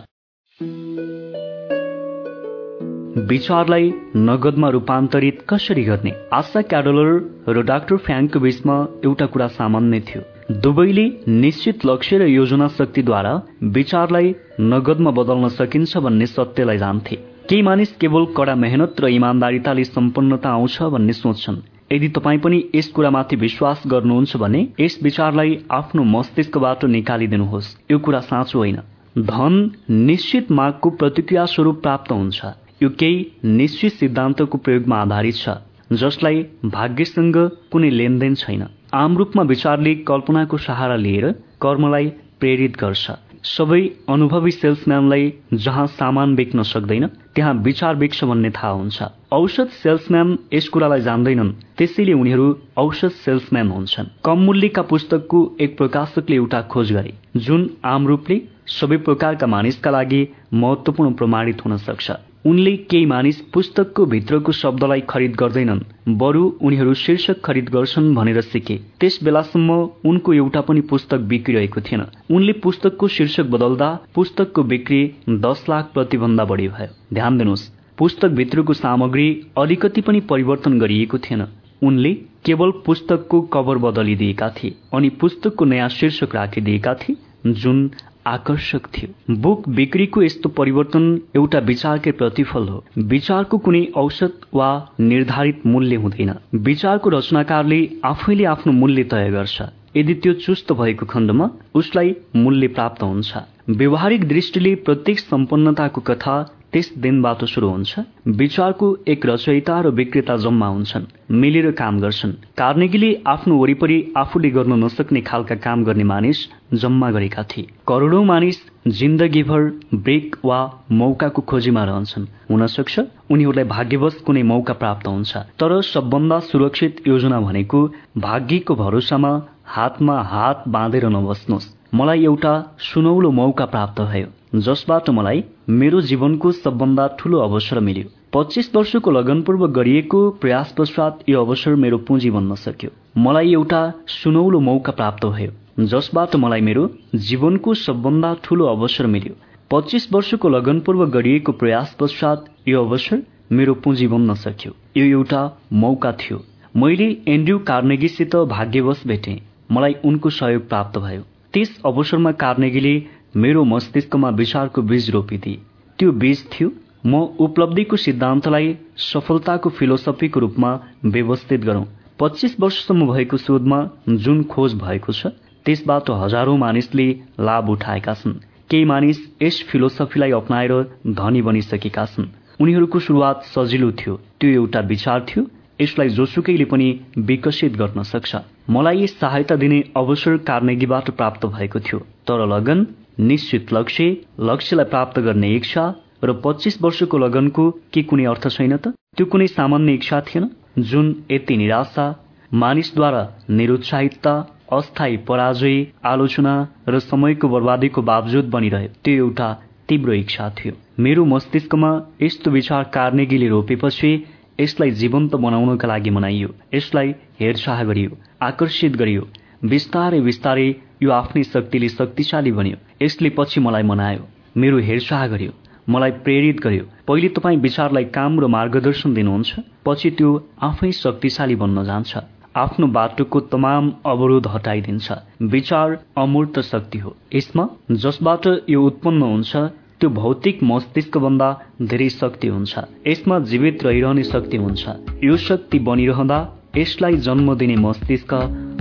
विचारलाई 3.29 3.93
नगदमा 4.17 4.69
रूपान्तरित 4.69 5.45
कसरी 5.49 5.85
गर्ने? 5.85 6.13
आशा 6.33 6.63
क्याडलर 6.63 7.11
र 7.49 7.63
डाक्टर 7.63 7.97
फ्याङ्कको 7.97 8.41
बीचमा 8.41 8.77
एउटा 9.05 9.27
कुरा 9.27 9.49
सामान्य 9.49 10.01
थियो। 10.01 10.23
दुवैले 10.61 11.07
निश्चित 11.29 11.87
लक्ष्य 11.87 12.19
र 12.19 12.23
योजना 12.23 12.69
शक्तिद्वारा 12.69 13.43
विचारलाई 13.63 14.35
नगदमा 14.61 15.11
बदल्न 15.11 15.49
सकिन्छ 15.49 15.97
भन्ने 15.97 16.27
सत्यलाई 16.27 16.79
जान्थे। 16.79 17.17
केही 17.51 17.63
मानिस 17.63 17.97
केवल 17.97 18.25
कडा 18.37 18.55
मेहनत 18.55 19.01
र 19.01 19.09
इमान्दारिताले 19.09 19.85
सम्पन्नता 19.85 20.51
आउँछ 20.51 20.83
भन्ने 20.83 21.13
सोच्छन्। 21.13 21.72
यदि 21.93 22.09
तपाईँ 22.09 22.39
पनि 22.39 22.59
यस 22.75 22.89
कुरामाथि 22.89 23.37
विश्वास 23.37 23.83
गर्नुहुन्छ 23.87 24.37
भने 24.37 24.61
यस 24.81 24.99
विचारलाई 25.03 25.59
आफ्नो 25.71 26.03
मस्तिष्कबाट 26.05 26.85
निकालिदिनुहोस्। 26.85 27.77
यो 27.91 27.99
कुरा 27.99 28.21
साँचो 28.21 28.59
होइन। 28.59 28.79
धन 29.19 29.71
निश्चित 29.91 30.51
मागको 30.51 30.91
प्रतिक्रिया 30.91 31.45
स्वरूप 31.47 31.83
प्राप्त 31.83 32.13
हुन्छ। 32.13 32.41
यो 32.83 32.89
केही 32.99 33.27
निश्चित 33.45 33.93
सिद्धान्तको 33.93 34.59
प्रयोगमा 34.59 34.97
आधारित 34.97 35.37
छ 35.37 35.57
जसलाई 35.93 36.43
भाग्यसँग 36.65 37.37
कुनै 37.73 37.91
लेनदेन 37.91 38.35
छैन। 38.35 38.63
आम 38.95 39.17
रूपमा 39.17 39.43
विचारले 39.43 39.95
कल्पनाको 40.09 40.57
सहारा 40.59 40.97
लिएर 40.97 41.31
कर्मलाई 41.63 42.07
प्रेरित 42.41 42.77
गर्छ। 42.77 43.11
सबै 43.45 43.81
अनुभवी 44.09 44.51
सेल्सम्यानलाई 44.51 45.33
जहाँ 45.55 45.87
सामान 45.89 46.35
बेच्न 46.37 46.63
सक्दैन 46.63 47.07
त्यहाँ 47.35 47.55
विचार 47.63 47.95
बेच्छ 47.95 48.25
भन्ने 48.25 48.51
थाहा 48.51 48.71
हुन्छ। 48.71 49.03
औषध 49.33 49.69
सेल्सम्यान 49.83 50.37
यस 50.55 50.69
कुरालाई 50.69 51.01
जान्दैनन् 51.01 51.53
त्यसैले 51.79 52.13
उनीहरू 52.13 52.47
औषध 52.79 53.11
सेल्सम्यान 53.19 53.69
हुन्छन्। 53.69 54.13
कम 54.25 54.39
मूल्यका 54.39 54.83
पुस्तकको 54.83 55.41
एक 55.61 55.77
प्रकाशकले 55.77 56.37
एउटा 56.37 56.61
खोज 56.71 56.93
गरे 56.93 57.15
जुन 57.37 57.71
आम 57.85 58.07
रूपले 58.07 58.41
सबै 58.71 58.97
प्रकारका 59.07 59.47
मानिसका 59.47 59.91
लागि 59.91 60.23
महत्वपूर्ण 60.55 61.13
प्रमाणित 61.13 61.65
हुन 61.65 61.77
सक्छ। 61.79 62.11
उनले 62.45 62.77
केही 62.91 63.07
मानिस 63.07 63.41
पुस्तकको 63.55 64.05
भित्रको 64.07 64.53
शब्दलाई 64.53 65.01
खरिद 65.09 65.35
गर्दैनन् 65.37 65.81
बरु 66.19 66.43
उनीहरू 66.61 66.95
शीर्षक 66.95 67.41
खरिद 67.45 67.69
गर्छन् 67.69 68.15
भनेर 68.15 68.41
सिके। 68.41 68.77
त्यस 69.01 69.19
बेलासम्म 69.25 69.73
उनको 70.05 70.33
एउटा 70.33 70.61
पनि 70.61 70.81
पुस्तक 70.91 71.21
बिक्रिरहेको 71.31 71.81
थिएन। 71.81 72.05
उनले 72.31 72.53
पुस्तकको 72.65 73.09
शीर्षक 73.09 73.47
बदल्दा 73.47 73.91
पुस्तकको 74.15 74.63
बिक्री 74.65 75.03
दस 75.31 75.65
लाख 75.69 75.91
प्रतिभन्दा 75.95 76.45
बढी 76.45 76.69
भयो। 76.69 77.15
ध्यान 77.15 77.39
दिनुहोस् 77.39 77.69
पुस्तक 77.99 78.31
भित्रको 78.33 78.73
सामग्री 78.75 79.29
अलिकति 79.59 80.01
पनि 80.01 80.21
परिवर्तन 80.21 80.79
गरिएको 80.79 81.19
थिएन। 81.19 81.47
उनले 81.83 82.15
केवल 82.45 82.71
पुस्तकको 82.87 83.41
कभर 83.53 83.79
बदलिदिएका 83.79 84.49
थिए 84.51 84.75
अनि 84.95 85.09
पुस्तकको 85.21 85.65
नयाँ 85.65 85.89
शीर्षक 85.89 86.35
राखिदिएका 86.35 86.95
थिए 86.95 87.53
जुन 87.53 87.91
आकर्षक 88.27 88.87
थियो। 88.87 89.37
बुक 89.37 89.69
बिक्रीको 89.69 90.23
यस्तो 90.23 90.49
परिवर्तन 90.49 91.21
एउटा 91.37 91.59
विचारकै 91.59 92.11
प्रतिफल 92.11 92.69
हो। 92.69 92.85
विचारको 92.99 93.59
कुनै 93.59 93.85
औसत 93.97 94.41
वा 94.55 94.89
निर्धारित 95.01 95.67
मूल्य 95.67 95.97
हुँदैन। 95.97 96.35
विचारको 96.55 97.11
रचनाकारले 97.11 97.91
आफैले 98.05 98.45
आफ्नो 98.45 98.73
मूल्य 98.73 99.05
तय 99.05 99.31
गर्छ। 99.31 99.63
यदि 99.97 100.15
त्यो 100.15 100.33
चुस्त 100.33 100.73
भएको 100.73 101.07
खण्डमा 101.07 101.51
उसलाई 101.75 102.17
मूल्य 102.37 102.69
प्राप्त 102.69 103.03
हुन्छ। 103.03 103.37
व्यवहारिक 103.71 104.25
दृष्टिले 104.25 104.75
प्रत्येक 104.75 105.19
सम्पन्नताको 105.19 106.01
कथा 106.01 106.55
त्यस 106.73 106.93
दिनबाट 106.99 107.45
सुरु 107.45 107.69
हुन्छ। 107.69 108.01
विचारको 108.27 108.87
एक 109.09 109.27
रचयिता 109.27 109.81
र 109.81 109.87
विक्रेता 109.89 110.37
जम्मा 110.37 110.67
हुन्छन्। 110.67 111.05
मिलेर 111.31 111.71
काम 111.71 112.01
गर्छन्। 112.01 112.33
कार्नेगीले 112.57 113.11
आफ्नो 113.27 113.57
वरिपरि 113.57 113.99
आफूले 114.17 114.51
गर्न 114.51 114.85
नसक्ने 114.85 115.21
खालका 115.21 115.55
काम 115.55 115.85
गर्ने 115.85 116.05
मानिस 116.05 116.39
जम्मा 116.75 117.11
गरेका 117.11 117.43
थिए। 117.43 117.67
करोडौं 117.89 118.25
मानिस 118.25 118.59
जिन्दगीभर 118.89 119.63
ब्रेक 119.95 120.37
वा 120.45 120.61
मौकाको 120.93 121.43
खोजीमा 121.43 121.85
रहन्छन्। 121.85 122.27
हुन 122.51 122.67
सक्छ 122.67 123.01
उनीहरूलाई 123.31 123.65
भाग्यवश 123.65 124.15
कुनै 124.27 124.43
मौका 124.43 124.75
प्राप्त 124.75 125.07
हुन्छ। 125.07 125.37
तर 125.61 125.81
सबभन्दा 125.83 126.39
सुरक्षित 126.41 127.09
योजना 127.09 127.41
भनेको 127.41 127.87
भाग्यको 128.19 128.75
भरोसामा 128.75 129.33
हातमा 129.67 130.21
हात 130.23 130.65
बाँधेर 130.69 131.07
नबस्नुहोस्। 131.09 131.82
मलाई 131.95 132.25
एउटा 132.25 132.51
सुनौलो 132.81 133.31
मौका 133.31 133.65
प्राप्त 133.65 134.01
भयो 134.03 134.61
जसबाट 134.61 135.09
मलाई 135.11 135.43
मेरो 135.81 136.01
जीवनको 136.03 136.53
सबभन्दा 136.53 137.07
ठूलो 137.19 137.39
अवसर 137.39 137.81
मिल्यो। 137.81 138.05
पच्चिस 138.33 138.71
वर्षको 138.75 139.11
लगनपूर्वक 139.11 139.71
गरिएको 139.71 140.21
प्रयास 140.41 140.73
पश्चात 140.79 141.19
यो 141.29 141.45
अवसर 141.45 141.75
मेरो 141.83 141.99
पुँजी 142.09 142.31
बन्न 142.31 142.55
सक्यो। 142.61 142.91
मलाई 143.19 143.53
एउटा 143.53 143.81
सुनौलो 144.09 144.61
मौका 144.69 144.93
प्राप्त 144.93 145.27
भयो 145.27 145.87
जसबाट 145.87 146.37
मलाई 146.37 146.61
मेरो 146.69 146.89
जीवनको 147.25 147.75
सबभन्दा 147.81 148.33
ठूलो 148.45 148.67
अवसर 148.67 149.07
मिल्यो। 149.15 149.35
पच्चिस 149.71 150.09
वर्षको 150.13 150.49
लगनपूर्वक 150.49 151.13
गरिएको 151.17 151.53
प्रयास 151.63 151.97
पश्चात 152.01 152.47
यो 152.69 152.85
अवसर 152.85 153.23
मेरो 153.53 153.75
पुँजी 153.85 154.07
बन्न 154.15 154.35
सक्यो। 154.45 154.73
यो 154.97 155.05
एउटा 155.11 155.43
मौका 155.85 156.13
थियो। 156.23 156.41
मैले 156.77 157.11
एन्ड्रयू 157.29 157.59
कार्नेगीसित 157.69 158.37
भाग्यवश 158.55 159.03
भेटेँ। 159.07 159.39
मलाई 159.71 159.97
उनको 160.05 160.31
सहयोग 160.31 160.69
प्राप्त 160.69 160.99
भयो। 160.99 161.23
त्यस 161.55 161.71
अवसरमा 161.85 162.33
कार्नेगीले 162.43 162.95
मेरो 163.37 163.65
मस्तिष्कमा 163.65 164.29
विचारको 164.37 164.83
बीज 164.83 165.11
रोपिदिए 165.11 165.61
त्यो 165.99 166.13
बीज 166.23 166.45
थियो 166.53 166.69
म 167.07 167.21
उपलब्धिको 167.39 167.97
सिद्धान्तलाई 167.97 168.75
सफलताको 169.05 169.71
फिलोसफीको 169.79 170.41
रूपमा 170.41 170.71
व्यवस्थित 171.07 171.61
गरौं। 171.61 171.85
पच्चिस 172.21 172.55
वर्षसम्म 172.61 173.07
भएको 173.07 173.37
शोधमा 173.37 173.79
जुन 174.25 174.43
खोज 174.45 174.75
भएको 174.75 175.13
छ 175.13 175.33
त्यसबाट 175.67 176.11
हजारौं 176.23 176.57
मानिसले 176.59 177.07
लाभ 177.41 177.69
उठाएका 177.71 178.15
छन्। 178.15 178.39
केही 178.71 178.85
मानिस 178.85 179.19
यस 179.43 179.63
फिलोसफीलाई 179.71 180.31
अप्नाएर 180.33 180.73
धनी 181.19 181.43
बनिसकेका 181.43 182.05
छन्। 182.07 182.31
उनीहरूको 182.61 182.99
शुरूआत 182.99 183.43
सजिलो 183.45 183.91
थियो। 183.93 184.15
त्यो 184.41 184.51
एउटा 184.51 184.81
विचार 184.93 185.27
थियो 185.29 185.43
यसलाई 185.83 186.09
जोसुकैले 186.09 186.65
पनि 186.65 186.89
विकसित 187.19 187.77
गर्न 187.77 188.03
सक्छ। 188.03 188.37
मलाई 188.71 189.07
सहायता 189.07 189.57
दिने 189.57 189.83
अवसर 189.97 190.37
कार्नेगीबाट 190.37 191.11
प्राप्त 191.11 191.47
भएको 191.47 191.81
थियो। 191.81 191.99
तर 191.99 192.47
लगन 192.47 192.87
निश्चित 193.21 193.73
लक्ष्य 193.73 194.17
लक्ष्यलाई 194.41 194.85
प्राप्त 194.85 195.19
गर्ने 195.21 195.55
इच्छा 195.55 195.85
र 196.25 196.33
पच्चिस 196.45 196.83
वर्षको 196.83 197.19
लगनको 197.19 197.71
के 197.93 198.03
कुनै 198.03 198.25
अर्थ 198.25 198.49
छैन 198.49 198.77
त? 198.77 198.89
त्यो 199.17 199.27
कुनै 199.27 199.47
सामान्य 199.47 199.95
इच्छा 199.95 200.21
थिएन? 200.21 200.51
जुन 200.79 201.07
यति 201.31 201.57
निराशा 201.57 202.07
मानिसद्वारा 202.55 203.23
निरुत्साहितता 203.51 204.35
अस्थायी 204.73 205.17
पराजय 205.17 205.87
आलोचना 206.05 206.55
र 206.89 206.99
समयको 206.99 207.49
बर्बादीको 207.49 208.03
बावजुद 208.03 208.45
बनिरह्यो। 208.45 208.89
त्यो 209.05 209.15
एउटा 209.15 209.49
तीव्र 209.89 210.13
इच्छा 210.15 210.49
थियो। 210.51 210.73
मेरो 210.99 211.25
मस्तिष्कमा 211.25 211.91
यस्तो 212.23 212.51
विचार 212.51 212.85
कार्नेगीले 212.95 213.49
रोपेपछि 213.49 214.11
यसलाई 214.61 214.91
जीवन्त 215.01 215.35
बनाउनका 215.45 215.89
लागि 215.89 216.11
मनाइयो। 216.11 216.49
यसलाई 216.75 217.15
हेरचाह 217.41 217.83
गरियो 217.85 218.11
आकर्षित 218.43 218.97
गरियो। 218.97 219.23
बिस्तारै 219.65 220.21
बिस्तारै 220.21 220.69
यो 221.03 221.11
आफ्नै 221.13 221.43
शक्तिले 221.45 221.89
शक्तिशाली 221.89 222.53
बन्यो। 222.53 222.77
यसले 223.03 223.31
पछि 223.39 223.61
मलाई 223.61 223.83
मनायो 223.83 224.23
मेरो 224.57 224.79
हेरचाह 224.89 225.27
गर्यो 225.27 225.53
मलाई 225.89 226.11
प्रेरित 226.25 226.61
गर्यो। 226.61 226.85
पहिले 227.07 227.29
तपाईँ 227.37 227.59
विचारलाई 227.59 228.05
काम 228.17 228.41
र 228.41 228.47
मार्गदर्शन 228.57 229.15
दिनुहुन्छ 229.15 229.51
पछि 229.87 230.11
त्यो 230.19 230.31
आफै 230.63 230.93
शक्तिशाली 230.95 231.57
बन्न 231.63 231.85
जान्छ। 231.85 232.13
आफ्नो 232.57 232.87
बाटोको 232.97 233.41
तमाम 233.53 233.85
अवरोध 234.07 234.47
हटाइदिन्छ। 234.47 235.13
विचार 235.55 235.99
अमूर्त 236.23 236.61
शक्ति 236.63 236.99
हो। 236.99 237.15
यसमा 237.35 237.65
जसबाट 238.03 238.47
यो 238.69 238.83
उत्पन्न 238.87 239.23
हुन्छ 239.23 239.57
त्यो 240.03 240.11
भौतिक 240.11 240.63
मस्तिष्कभन्दा 240.63 241.49
धेरै 241.83 242.09
शक्ति 242.09 242.49
हुन्छ। 242.49 242.79
यसमा 243.07 243.39
जीवित 243.39 243.85
रहिरहने 243.85 244.23
शक्ति 244.23 244.57
हुन्छ। 244.57 244.89
यो 245.25 245.37
शक्ति 245.37 245.79
बनिरहँदा 245.79 246.39
यसलाई 246.77 247.17
जन्म 247.17 247.55
दिने 247.55 247.77
मस्तिष्क 247.77 248.35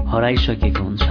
हराइसकेको 0.07 0.83
हुन्छ। 0.83 1.03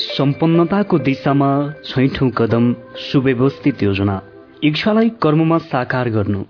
सम्पन्नताको 0.00 0.98
दिशामा 0.98 1.50
छैठौँ 1.84 2.30
कदम 2.30 2.74
सुव्यवस्थित 2.96 3.82
योजना। 3.82 4.22
इच्छालाई 4.64 5.08
कर्ममा 5.08 5.58
साकार 5.58 6.10
गर्नु। 6.10 6.44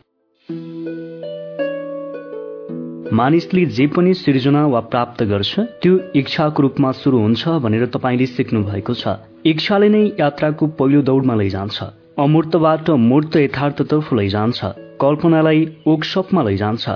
मानिसले 3.13 3.65
जे 3.67 3.87
पनि 3.87 4.13
सृजना 4.15 4.61
वा 4.67 4.81
प्राप्त 4.91 5.23
गर्छ 5.31 5.61
त्यो 5.83 5.95
इच्छाको 6.17 6.63
रूपमा 6.63 6.91
सुरु 6.95 7.19
हुन्छ 7.19 7.49
भनेर 7.65 7.87
तपाईँले 7.95 8.27
सिक्नु 8.27 8.63
भएको 8.65 8.95
छ। 8.95 9.15
इच्छाले 9.45 9.89
नै 9.89 10.03
यात्राको 10.21 10.67
पहिलो 10.79 11.01
दौडमा 11.03 11.35
लैजान्छ। 11.35 11.89
अमूर्तबाट 12.19 12.91
मूर्त 13.07 13.37
यथार्थतर्फ 13.37 14.13
लैजान्छ। 14.15 14.71
कल्पनालाई 15.03 15.67
ओकसपमा 15.87 16.43
लैजान्छ 16.43 16.95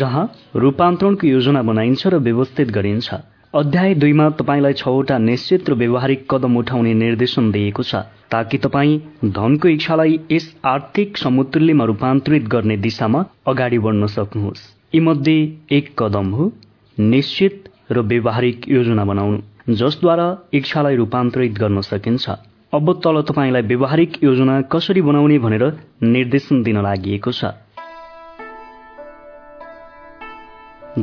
जहाँ 0.00 0.24
रूपान्तरणको 0.56 1.26
योजना 1.26 1.62
बनाइन्छ 1.62 2.06
र 2.06 2.18
व्यवस्थित 2.26 2.70
गरिन्छ। 2.72 3.22
अध्याय 3.54 3.94
दुईमा 3.94 4.28
तपाईँलाई 4.42 4.72
छवटा 4.74 5.18
निश्चित 5.20 5.70
र 5.70 5.78
व्यवहारिक 5.78 6.26
कदम 6.30 6.56
उठाउने 6.58 6.94
निर्देशन 6.96 7.50
दिएको 7.52 7.82
छ 7.84 8.04
ताकि 8.34 8.58
तपाईँ 8.58 9.00
धनको 9.30 9.68
इच्छालाई 9.68 10.20
यस 10.32 10.54
आर्थिक 10.66 11.16
समुद्रलेमा 11.18 11.84
रूपान्तरित 11.84 12.48
गर्ने 12.50 12.76
दिशामा 12.82 13.24
अगाडि 13.46 13.78
बढ्न 13.78 14.06
सक्नुहोस्। 14.18 14.81
यीमध्ये 14.94 15.36
एक 15.70 15.86
कदम 15.98 16.30
हो 16.30 16.50
निश्चित 16.98 17.68
र 17.90 18.00
व्यवहारिक 18.02 18.68
योजना 18.68 19.04
बनाउनु 19.04 19.74
जसद्वारा 19.74 20.26
इच्छालाई 20.54 20.96
रूपान्तरित 20.96 21.52
गर्न 21.52 21.80
सकिन्छ। 21.80 22.28
अब 22.72 22.92
तल 23.04 23.20
तपाईँलाई 23.22 23.62
व्यवहारिक 23.62 24.22
योजना 24.24 24.60
कसरी 24.72 25.02
बनाउने 25.02 25.38
भनेर 25.38 25.64
निर्देशन 26.02 26.62
दिन 26.62 26.80
लागि 26.82 27.20
छ। 27.28 27.44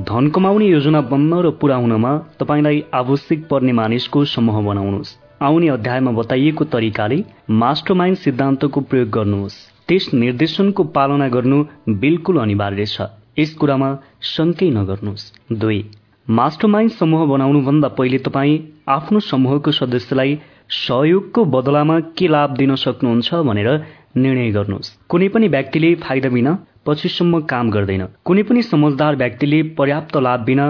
धन 0.06 0.30
कमाउने 0.30 0.66
योजना 0.66 1.02
बन्न 1.10 1.42
र 1.42 1.52
पूरा 1.52 1.76
हुनमा 1.76 2.12
तपाईँलाई 2.40 2.84
आवश्यक 2.94 3.48
पर्ने 3.48 3.72
मानिसको 3.74 4.26
समूह 4.28 4.62
बनाउनुहोस्। 4.62 5.18
आउने 5.42 5.68
अध्यायमा 5.70 6.12
बताइएको 6.12 6.66
तरिकाले 6.66 7.24
मास्टर 7.50 7.94
माइन्ड 7.94 8.18
सिद्धान्तको 8.18 8.82
प्रयोग 8.82 9.10
गर्नुहोस्। 9.10 9.58
त्यस 9.88 10.14
निर्देशनको 10.14 10.84
पालना 10.84 11.28
गर्नु 11.30 11.64
बिल्कुल 11.90 12.38
अनिवार्य 12.38 12.86
छ। 12.86 13.10
यस 13.40 13.54
कुरामा 13.60 13.90
शङ्कै 14.34 14.70
नगर्नुहोस्। 14.78 15.26
दुई 15.62 15.80
मास्टर 16.28 16.68
माइन्ड 16.68 16.92
समूह 16.94 17.26
बनाउनुभन्दा 17.26 17.88
पहिले 17.98 18.18
तपाईँ 18.26 18.58
आफ्नो 18.96 19.20
समूहको 19.28 19.72
सदस्यलाई 19.72 20.40
सहयोगको 20.70 21.46
बदलामा 21.54 22.00
के 22.18 22.28
लाभ 22.28 22.50
दिन 22.58 22.76
सक्नुहुन्छ 22.76 23.34
भनेर 23.50 23.70
निर्णय 24.18 24.52
गर्नुहोस्। 24.52 24.92
कुनै 25.10 25.28
पनि 25.34 25.48
व्यक्तिले 25.48 25.94
फाइदा 26.04 26.30
बिना 26.30 26.58
पछिसम्म 26.86 27.40
काम 27.50 27.70
गर्दैन। 27.72 28.04
कुनै 28.26 28.44
पनि 28.44 28.62
समझदार 28.64 29.16
व्यक्तिले 29.16 29.62
पर्याप्त 29.78 30.18
लाभ 30.18 30.46
बिना 30.46 30.66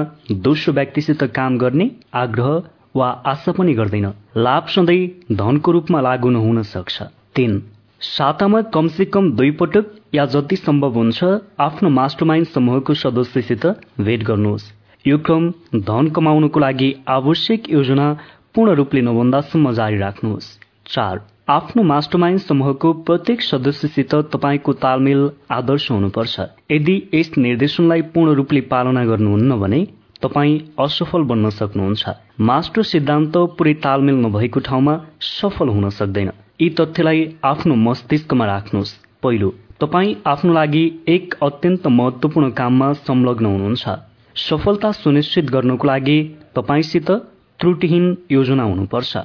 दोस्रो 0.48 0.74
व्यक्तिसित 0.74 1.24
काम 1.36 1.58
गर्ने 1.58 1.90
आग्रह 2.14 2.52
वा 2.96 3.10
आशा 3.32 3.52
पनि 3.52 3.74
गर्दैन। 3.74 4.08
लाभ 4.38 4.68
सधैँ 4.68 5.36
धनको 5.36 5.72
रूपमा 5.72 6.02
लागू 6.02 6.30
नहुन 6.30 6.64
सक्छ। 6.64 7.02
तीन 7.36 7.62
सातामा 8.02 8.62
कमसे 8.74 9.06
कम 9.06 9.32
दुई 9.32 9.52
पटक 9.52 9.96
या 10.14 10.26
जति 10.26 10.56
सम्भव 10.56 10.94
हुन्छ 10.94 11.24
आफ्नो 11.60 11.90
मास्टरमाइन्ड 11.90 12.48
समूहको 12.48 12.94
सदस्यसित 12.94 13.66
भेट 14.00 14.24
गर्नुहोस्। 14.24 14.72
यो 15.06 15.18
क्रम 15.18 15.50
धन 15.76 16.10
कमाउनको 16.16 16.60
लागि 16.60 16.94
आवश्यक 17.08 17.70
योजना 17.70 18.14
पूर्ण 18.56 18.74
रूपले 18.76 19.02
नभन्दासम्म 19.02 19.72
जारी 19.74 19.98
राख्नुहोस्। 19.98 20.48
चार 20.88 21.22
आफ्नो 21.50 21.84
मास्टरमाइन्ड 21.84 22.42
समूहको 22.42 22.94
प्रत्येक 23.04 23.42
सदस्यसित 23.42 24.16
तपाईँको 24.34 24.74
तालमेल 24.74 25.30
आदर्श 25.52 25.92
हुनुपर्छ। 25.92 26.40
यदि 26.72 26.96
यस 27.14 27.32
निर्देशनलाई 27.38 28.02
पूर्ण 28.14 28.34
रूपले 28.36 28.62
पालना 28.74 29.06
गर्नुहुन्न 29.06 29.60
भने 29.60 29.86
तपाईँ 30.22 30.60
असफल 30.80 31.24
बन्न 31.24 31.50
सक्नुहुन्छ। 31.50 32.10
मास्टर 32.42 32.84
सिद्धान्त 32.84 33.38
पुरै 33.58 33.74
तालमेल 33.86 34.16
नभएको 34.16 34.60
ठाउँमा 34.60 35.00
सफल 35.22 35.70
हुन 35.70 35.90
सक्दैन। 35.90 36.32
यी 36.62 36.70
तथ्यलाई 36.70 37.26
आफ्नो 37.44 37.76
मस्तिष्कमा 37.88 38.46
राख्नुहोस्। 38.46 38.98
पहिलो 39.24 39.54
तपाईँ 39.82 40.14
आफ्नो 40.28 40.54
लागि 40.54 40.82
एक 41.08 41.36
अत्यन्त 41.44 41.86
महत्वपूर्ण 41.90 42.50
काममा 42.52 42.92
संलग्न 43.00 43.46
हुनुहुन्छ। 43.46 43.90
सफलता 44.36 44.92
सुनिश्चित 44.94 45.50
गर्नको 45.50 45.88
लागि 45.88 46.18
तपाईँसित 46.56 47.12
त्रुटिहीन 47.60 48.06
योजना 48.32 48.64
हुनुपर्छ। 48.64 49.18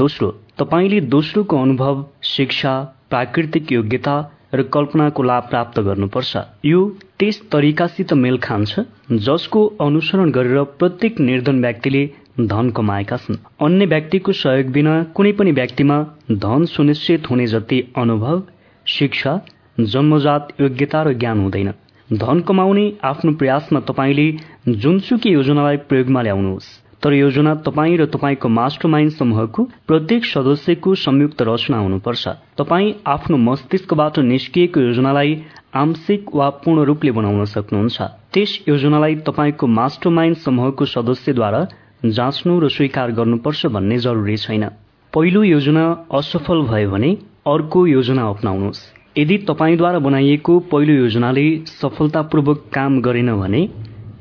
दोस्रो 0.00 0.30
तपाईँले 0.58 1.00
दोस्रोको 1.14 1.56
अनुभव 1.56 2.04
शिक्षा 2.22 2.72
प्राकृतिक 3.10 3.70
योग्यता 3.72 4.16
र 4.54 4.62
कल्पनाको 4.74 5.22
लाभ 5.22 5.46
प्राप्त 5.50 5.78
गर्नुपर्छ। 5.80 6.36
यो 6.64 6.80
त्यस 7.18 7.40
तरिकासित 7.52 8.12
मेल 8.14 8.38
खान्छ 8.38 8.80
जसको 9.28 9.64
अनुसरण 9.80 10.30
गरेर 10.30 10.62
प्रत्येक 10.80 11.20
निर्धन 11.20 11.62
व्यक्तिले 11.62 12.04
धन 12.46 12.70
कमाएका 12.70 13.16
छन्। 13.16 13.40
अन्य 13.62 13.86
व्यक्तिको 13.86 14.32
सहयोग 14.32 14.72
बिना 14.72 15.02
कुनै 15.14 15.32
पनि 15.38 15.52
व्यक्तिमा 15.52 16.02
धन 16.42 16.64
सुनिश्चित 16.74 17.30
हुने 17.30 17.46
जति 17.46 17.82
अनुभव 17.96 18.42
शिक्षा 18.86 19.38
जन्मजात 19.78 20.48
योग्यता 20.60 21.02
र 21.02 21.12
ज्ञान 21.12 21.40
हुँदैन। 21.40 21.72
धन 22.10 22.40
कमाउने 22.40 22.92
आफ्नो 23.04 23.32
प्रयासमा 23.32 23.80
तपाईँले 23.80 24.26
जुनसुकी 24.68 25.30
योजनालाई 25.30 25.76
प्रयोगमा 25.88 26.22
ल्याउनुहोस्। 26.22 26.68
तर 27.02 27.12
योजना 27.12 27.54
तपाईँ 27.64 27.96
र 27.96 28.06
तपाईँको 28.06 28.48
मास्टर 28.48 28.88
माइन्ड 28.88 29.12
समूहको 29.12 29.62
प्रत्येक 29.88 30.24
सदस्यको 30.24 30.94
संयुक्त 30.94 31.42
रचना 31.42 31.78
हुनुपर्छ। 31.78 32.28
तपाईँ 32.58 32.92
आफ्नो 33.06 33.36
मस्तिष्कबाट 33.36 34.18
निस्किएको 34.18 34.80
योजनालाई 34.80 35.32
आंशिक 35.74 36.34
वा 36.34 36.48
पूर्ण 36.60 36.84
रूपले 36.84 37.10
बनाउन 37.10 37.44
सक्नुहुन्छ। 37.44 38.02
त्यस 38.34 38.58
योजनालाई 38.68 39.14
तपाईँको 39.24 39.66
मास्टर 39.66 40.10
माइन्ड 40.10 40.36
समूहको 40.36 40.84
सदस्यद्वारा 40.84 41.66
जाँच्नु 42.04 42.58
र 42.60 42.68
स्वीकार 42.68 43.10
गर्नुपर्छ 43.12 43.66
भन्ने 43.66 43.98
जरुरी 43.98 44.36
छैन। 44.36 44.64
पहिलो 45.12 45.42
योजना 45.42 45.84
असफल 46.12 46.62
भयो 46.68 46.90
भने 46.90 47.10
अर्को 47.46 47.86
योजना 47.86 48.28
अप्नाउनुहोस्। 48.28 48.99
यदि 49.16 49.36
तपाईँद्वारा 49.38 49.98
बनाइएको 49.98 50.58
पहिलो 50.70 50.94
योजनाले 50.94 51.44
सफलतापूर्वक 51.66 52.58
काम 52.74 53.00
गरेन 53.00 53.30
भने 53.36 53.62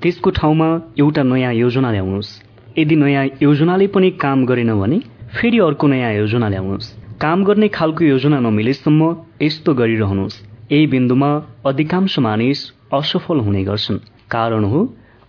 त्यसको 0.02 0.30
ठाउँमा 0.30 0.70
एउटा 1.00 1.24
नयाँ 1.24 1.54
योजना 1.54 1.92
ल्याउनुहोस्। 1.92 2.32
यदि 2.78 2.96
नयाँ 2.96 3.26
योजनाले 3.42 3.88
पनि 3.88 4.10
काम 4.24 4.46
गरेन 4.46 4.74
भने 4.80 5.00
फेरि 5.36 5.60
अर्को 5.60 5.88
नयाँ 5.88 6.14
योजना 6.14 6.50
ल्याउनुहोस्। 6.50 6.88
काम 7.22 7.44
गर्ने 7.44 7.68
खालको 7.68 8.06
योजना 8.06 8.40
नमिलेसम्म 8.40 9.16
यस्तो 9.42 9.74
गरिरहनुहोस्। 9.74 10.42
यही 10.72 10.88
बिन्दुमा 10.88 11.32
अधिकांश 11.66 12.20
मानिस 12.20 12.66
असफल 12.94 13.40
हुने 13.40 13.64
गर्छन्। 13.64 13.98
कारण 14.32 14.64
हो 14.64 14.82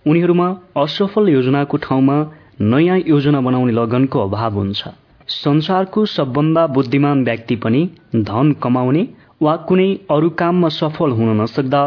उनीहरूमा 0.05 0.49
असफल 0.77 1.29
योजनाको 1.29 1.77
ठाउँमा 1.77 2.17
नयाँ 2.61 2.99
योजना 3.07 3.41
बनाउने 3.41 3.73
लगनको 3.73 4.19
अभाव 4.19 4.53
हुन्छ। 4.53 4.83
संसारको 5.27 6.05
सबभन्दा 6.05 6.67
बुद्धिमान 6.67 7.23
व्यक्ति 7.23 7.55
पनि 7.55 7.89
धन 8.15 8.51
कमाउने 8.63 9.07
वा 9.41 9.55
कुनै 9.69 9.85
अरू 10.09 10.29
काममा 10.39 10.69
सफल 10.69 11.11
हुन 11.11 11.29
नसक्दा 11.37 11.81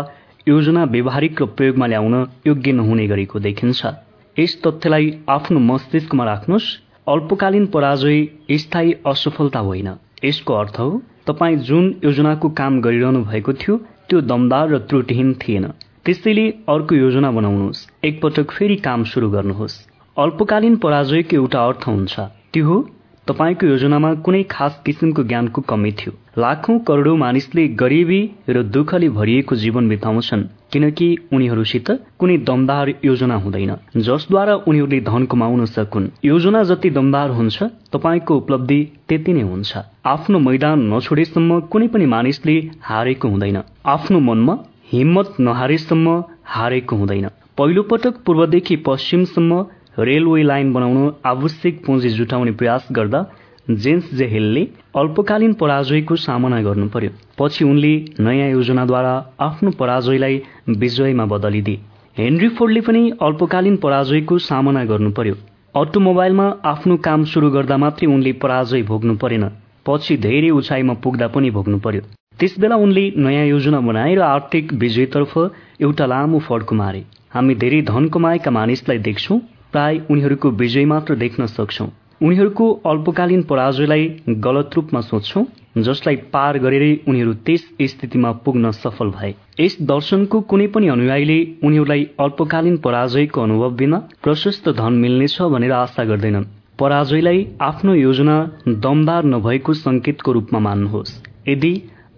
योजना 0.49 0.84
व्यवहारिक 0.84 1.42
र 1.42 1.47
प्रयोगमा 1.58 1.86
ल्याउन 1.86 2.15
योग्य 2.47 2.73
नहुने 2.73 3.07
गरेको 3.07 3.39
देखिन्छ। 3.41 3.92
यस 4.36 4.55
तथ्यलाई 4.62 5.07
आफ्नो 5.28 5.60
मस्तिष्कमा 5.66 6.24
राख्नुहोस्। 6.24 6.66
अल्पकालीन 7.07 7.66
पराजय 7.66 8.18
स्थायी 8.58 8.92
असफलता 9.07 9.60
होइन। 9.60 9.89
यसको 10.24 10.55
अर्थ 10.55 10.81
हो 10.81 10.91
तपाईँ 11.26 11.57
जुन 11.68 11.84
योजनाको 12.05 12.49
काम 12.60 12.81
गरिरहनु 12.81 13.23
भएको 13.24 13.52
थियो 13.62 13.76
त्यो 14.08 14.20
दमदार 14.31 14.68
र 14.68 14.78
त्रुटिहीन 14.89 15.33
थिएन। 15.42 15.66
त्यसैले 16.05 16.47
अर्को 16.68 16.94
योजना 16.94 17.31
बनाउनुहोस्। 17.31 17.86
एकपटक 18.05 18.50
फेरि 18.50 18.76
काम 18.83 19.05
सुरु 19.12 19.31
गर्नुहोस्। 19.31 19.81
अल्पकालीन 20.16 20.76
पराजयको 20.76 21.36
एउटा 21.36 21.66
अर्थ 21.68 21.89
हुन्छ 21.89 22.15
त्यो 22.52 22.66
हो 22.66 22.76
तपाईँको 23.27 23.67
योजनामा 23.67 24.15
कुनै 24.15 24.43
खास 24.51 24.83
किसिमको 24.86 25.23
ज्ञानको 25.25 25.61
कमी 25.61 25.93
थियो। 25.93 26.12
लाखौं 26.39 26.78
करोडौं 26.78 27.17
मानिसले 27.17 27.62
गरिबी 27.81 28.20
र 28.49 28.62
दुःखले 28.62 29.09
भरिएको 29.09 29.57
जीवन 29.57 29.89
बिताउँछन् 29.89 30.43
किनकि 30.73 31.07
उनीहरूसित 31.33 31.91
कुनै 32.19 32.36
दमदार 32.39 32.89
योजना 33.05 33.36
हुँदैन। 33.36 33.73
जसद्वारा 33.99 34.55
उनीहरूले 34.69 35.01
धन 35.01 35.25
कमाउन 35.25 35.65
सकुन्। 35.67 36.09
योजना 36.25 36.62
जति 36.62 36.91
दमदार 36.91 37.31
हुन्छ 37.31 37.62
तपाईँको 37.93 38.36
उपलब्धि 38.36 38.81
त्यति 39.09 39.33
नै 39.33 39.43
हुन्छ। 39.43 39.73
आफ्नो 40.07 40.39
मैदान 40.39 40.83
नछोडेसम्म 40.93 41.61
कुनै 41.73 41.89
पनि 41.89 42.07
मानिसले 42.07 42.57
हारेको 42.83 43.28
हुँदैन। 43.28 43.59
आफ्नो 43.86 44.20
मनमा 44.20 44.59
हिम्मत 44.93 45.35
नहारेसम्म 45.41 46.23
हारेको 46.44 46.97
हुँदैन। 46.97 47.28
पहिलो 47.59 47.83
पटक 47.83 48.15
पूर्वदेखि 48.27 48.77
पश्चिमसम्म 48.77 49.62
रेलवे 49.98 50.42
लाइन 50.42 50.73
बनाउन 50.73 51.12
आवश्यक 51.26 51.84
पुँजी 51.86 52.08
जुटाउने 52.10 52.52
प्रयास 52.52 52.86
गर्दा 52.92 53.24
जेम्स 53.70 54.14
जे 54.14 54.26
हिलले 54.26 54.62
अल्पकालीन 54.97 55.52
पराजयको 55.60 56.16
सामना 56.18 56.60
गर्नु 56.62 56.89
पर्यो 56.94 57.10
पछि 57.39 57.64
उनले 57.64 57.92
नयाँ 58.20 58.48
योजनाद्वारा 58.50 59.12
आफ्नो 59.40 59.70
पराजयलाई 59.78 60.40
विजयमा 60.78 61.24
बदलिदिए। 61.26 61.81
हेनरी 62.16 62.48
फोर्डले 62.58 62.81
पनि 62.81 63.02
अल्पकालीन 63.23 63.76
पराजयको 63.84 64.39
सामना 64.48 64.84
गर्नु 64.84 65.10
पर्यो 65.12 65.34
अटोमोबाइलमा 65.74 66.48
आफ्नो 66.64 66.97
काम 67.06 67.24
सुरु 67.31 67.50
गर्दा 67.50 67.76
मात्रै 67.76 68.06
उनले 68.08 68.32
पराजय 68.42 68.82
भोग्नु 68.90 69.16
परेन। 69.23 69.48
पछि 69.86 70.16
धेरै 70.18 70.50
उचाइमा 70.58 70.94
पुग्दा 71.05 71.26
पनि 71.31 71.50
भोग्नु 71.50 71.78
पर्यो 71.86 72.02
त्यसबेला 72.40 72.76
उनले 72.84 73.05
नयाँ 73.16 73.47
योजना 73.47 73.81
बनाए 73.81 74.14
र 74.14 74.23
आर्थिक 74.26 74.73
विजयतर्फ 74.82 75.32
एउटा 75.81 76.06
लामो 76.06 76.39
फड्को 76.47 76.74
मारे। 76.74 77.02
हामी 77.34 77.55
धेरै 77.55 77.81
धन 77.90 78.08
कमाएका 78.14 78.50
मानिसलाई 78.50 78.98
देख्छौँ 79.08 79.40
प्राय 79.75 80.01
उनीहरूको 80.11 80.51
विजय 80.59 80.85
मात्र 80.86 81.15
देख्न 81.17 81.47
सक्छौँ। 81.49 81.86
उनीहरूको 82.23 82.67
अल्पकालीन 82.86 83.43
पराजयलाई 83.43 84.05
गलत 84.41 84.70
रूपमा 84.77 85.01
सोच्छौँ 85.03 85.44
जसलाई 85.78 86.17
पार 86.35 86.59
गरेरै 86.59 86.91
उनीहरू 87.09 87.33
त्यस 87.47 87.62
स्थितिमा 87.85 88.31
पुग्न 88.44 88.70
सफल 88.73 89.09
भए। 89.11 89.31
यस 89.61 89.77
दर्शनको 89.83 90.41
कुनै 90.51 90.67
पनि 90.67 90.89
अनुयायीले 90.89 91.39
उनीहरूलाई 91.65 92.07
अल्पकालीन 92.20 92.77
पराजयको 92.85 93.43
अनुभव 93.43 93.75
बिना 93.77 93.99
प्रशस्त 94.23 94.69
धन 94.78 94.93
मिल्नेछ 95.05 95.36
भनेर 95.55 95.73
आशा 95.75 96.05
गर्दैनन्। 96.05 96.47
पराजयलाई 96.78 97.41
आफ्नो 97.61 97.94
योजना 97.94 98.36
दमदार 98.85 99.25
नभएको 99.27 99.73
संकेतको 99.77 100.33
रूपमा 100.33 100.59
मान्नुहोस्। 100.59 101.17
यदि 101.49 101.73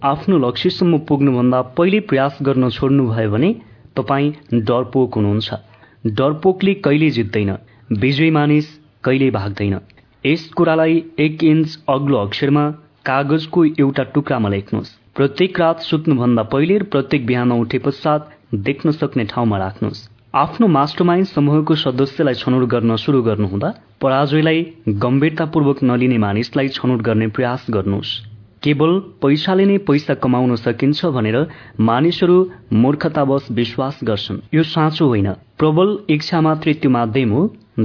आफ्नो 0.05 0.39
लक्ष्यसम्म 0.39 0.99
पुग्नुभन्दा 1.09 1.63
पहिले 1.77 2.01
प्रयास 2.11 2.39
गर्न 2.43 2.69
छोड्नुभयो 2.71 3.31
भने 3.31 3.51
तपाईँ 3.97 4.33
डरपोक 4.63 5.15
हुनुहुन्छ। 5.15 5.49
डरपोकले 6.07 6.75
कहिले 6.75 7.11
जित्दैन 7.11 7.57
विजय 7.93 8.31
मानिस 8.31 8.67
कहिले 9.05 9.31
भाग्दैन। 9.31 9.79
यस 10.25 10.49
कुरालाई 10.57 11.03
एक 11.19 11.45
इन्च 11.45 11.79
अग्लो 11.89 12.17
अक्षरमा 12.17 12.71
कागजको 13.07 13.65
एउटा 13.65 14.03
टुक्रामा 14.15 14.49
लेख्नुहोस्। 14.49 14.95
प्रत्येक 15.15 15.61
रात 15.61 15.81
सुत्नुभन्दा 15.81 16.43
पहिले 16.43 16.79
र 16.79 16.83
प्रत्येक 16.83 17.27
बिहान 17.27 17.53
उठे 17.53 17.79
पश्चात 17.79 18.31
देख्न 18.55 18.91
सक्ने 18.91 19.25
ठाउँमा 19.25 19.59
राख्नुहोस्। 19.59 20.09
आफ्नो 20.35 20.67
मास्टरमाइन्ड 20.69 21.27
समूहको 21.27 21.75
सदस्यलाई 21.75 22.35
छनौट 22.35 22.69
गर्न 22.69 22.97
सुरु 22.97 23.23
गर्नुहुँदा 23.23 23.71
पराजयलाई 24.01 24.61
गम्भीरतापूर्वक 24.89 25.83
नलिने 25.83 26.19
मानिसलाई 26.19 26.69
छनौट 26.69 27.03
गर्ने 27.03 27.27
प्रयास 27.29 27.67
गर्नुहोस्। 27.71 28.13
केवल 28.63 28.99
पैसाले 29.23 29.65
नै 29.65 29.79
पैसा 29.79 30.15
कमाउन 30.15 30.57
सकिन्छ 30.57 31.07
भनेर 31.07 31.39
मानिसहरू 31.81 32.37
मूर्खतावश 32.73 33.51
विश्वास 33.51 34.01
गर्छन्। 34.05 34.41
यो 34.55 34.63
साँचो 34.63 35.07
होइन। 35.07 35.33
प्रबल 35.59 35.97
इच्छा 36.11 36.41
मात्रै 36.41 36.73
त्यो 36.73 36.91
माध्यम 36.91 37.31
हो 37.33 37.43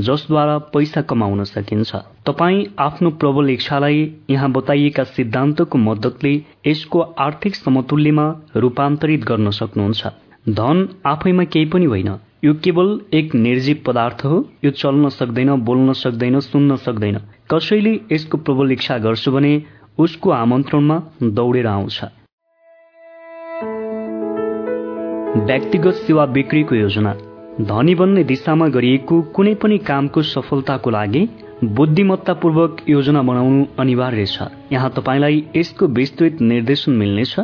जसद्वारा 0.07 0.57
पैसा 0.73 1.01
कमाउन 1.01 1.43
सकिन्छ। 1.43 1.95
तपाईँ 2.25 2.65
आफ्नो 2.79 3.09
प्रबल 3.09 3.49
इच्छालाई 3.49 4.01
यहाँ 4.29 4.51
बताइएका 4.51 5.03
सिद्धान्तको 5.03 5.77
मद्दतले 5.77 6.33
यसको 6.67 6.99
आर्थिक 7.19 7.55
समतुल्यमा 7.55 8.25
रूपान्तरित 8.55 9.23
गर्न 9.23 9.49
सक्नुहुन्छ। 9.51 10.07
धन 10.49 10.87
आफैमा 11.05 11.43
केही 11.43 11.65
पनि 11.65 11.85
होइन। 11.85 12.11
यो 12.43 12.53
केवल 12.63 12.99
एक 13.13 13.35
निर्जीव 13.35 13.83
पदार्थ 13.85 14.25
हो। 14.25 14.43
यो 14.65 14.71
चल्न 14.71 15.09
सक्दैन 15.09 15.55
बोल्न 15.63 15.93
सक्दैन 15.93 16.39
सुन्न 16.41 16.75
सक्दैन। 16.75 17.17
कसैले 17.51 17.99
यसको 18.11 18.37
प्रबल 18.37 18.71
इच्छा 18.71 18.97
गर्छु 18.97 19.31
भने 19.31 19.55
उसको 19.99 20.29
आमन्त्रणमा 20.33 21.01
दौडेर 21.23 21.67
आउँछ। 21.67 22.03
व्यक्तिगत 25.47 25.93
सेवा 26.03 26.25
बिक्रीको 26.25 26.75
योजना। 26.75 27.17
धनी 27.61 27.93
बन्ने 27.95 28.23
दिशामा 28.23 28.67
गरिएको 28.73 29.15
कुनै 29.35 29.53
पनि 29.61 29.77
कामको 29.87 30.21
सफलताको 30.25 30.89
लागि 30.89 31.21
बुद्धिमत्तापूर्वक 31.77 32.77
योजना 32.89 33.21
बनाउनु 33.21 33.65
अनिवार्य 33.79 34.25
छ। 34.25 34.47
यहाँ 34.71 34.89
तपाईँलाई 34.97 35.43
यसको 35.55 35.87
विस्तृत 35.97 36.41
निर्देशन 36.41 36.91
मिल्नेछ 36.91 37.35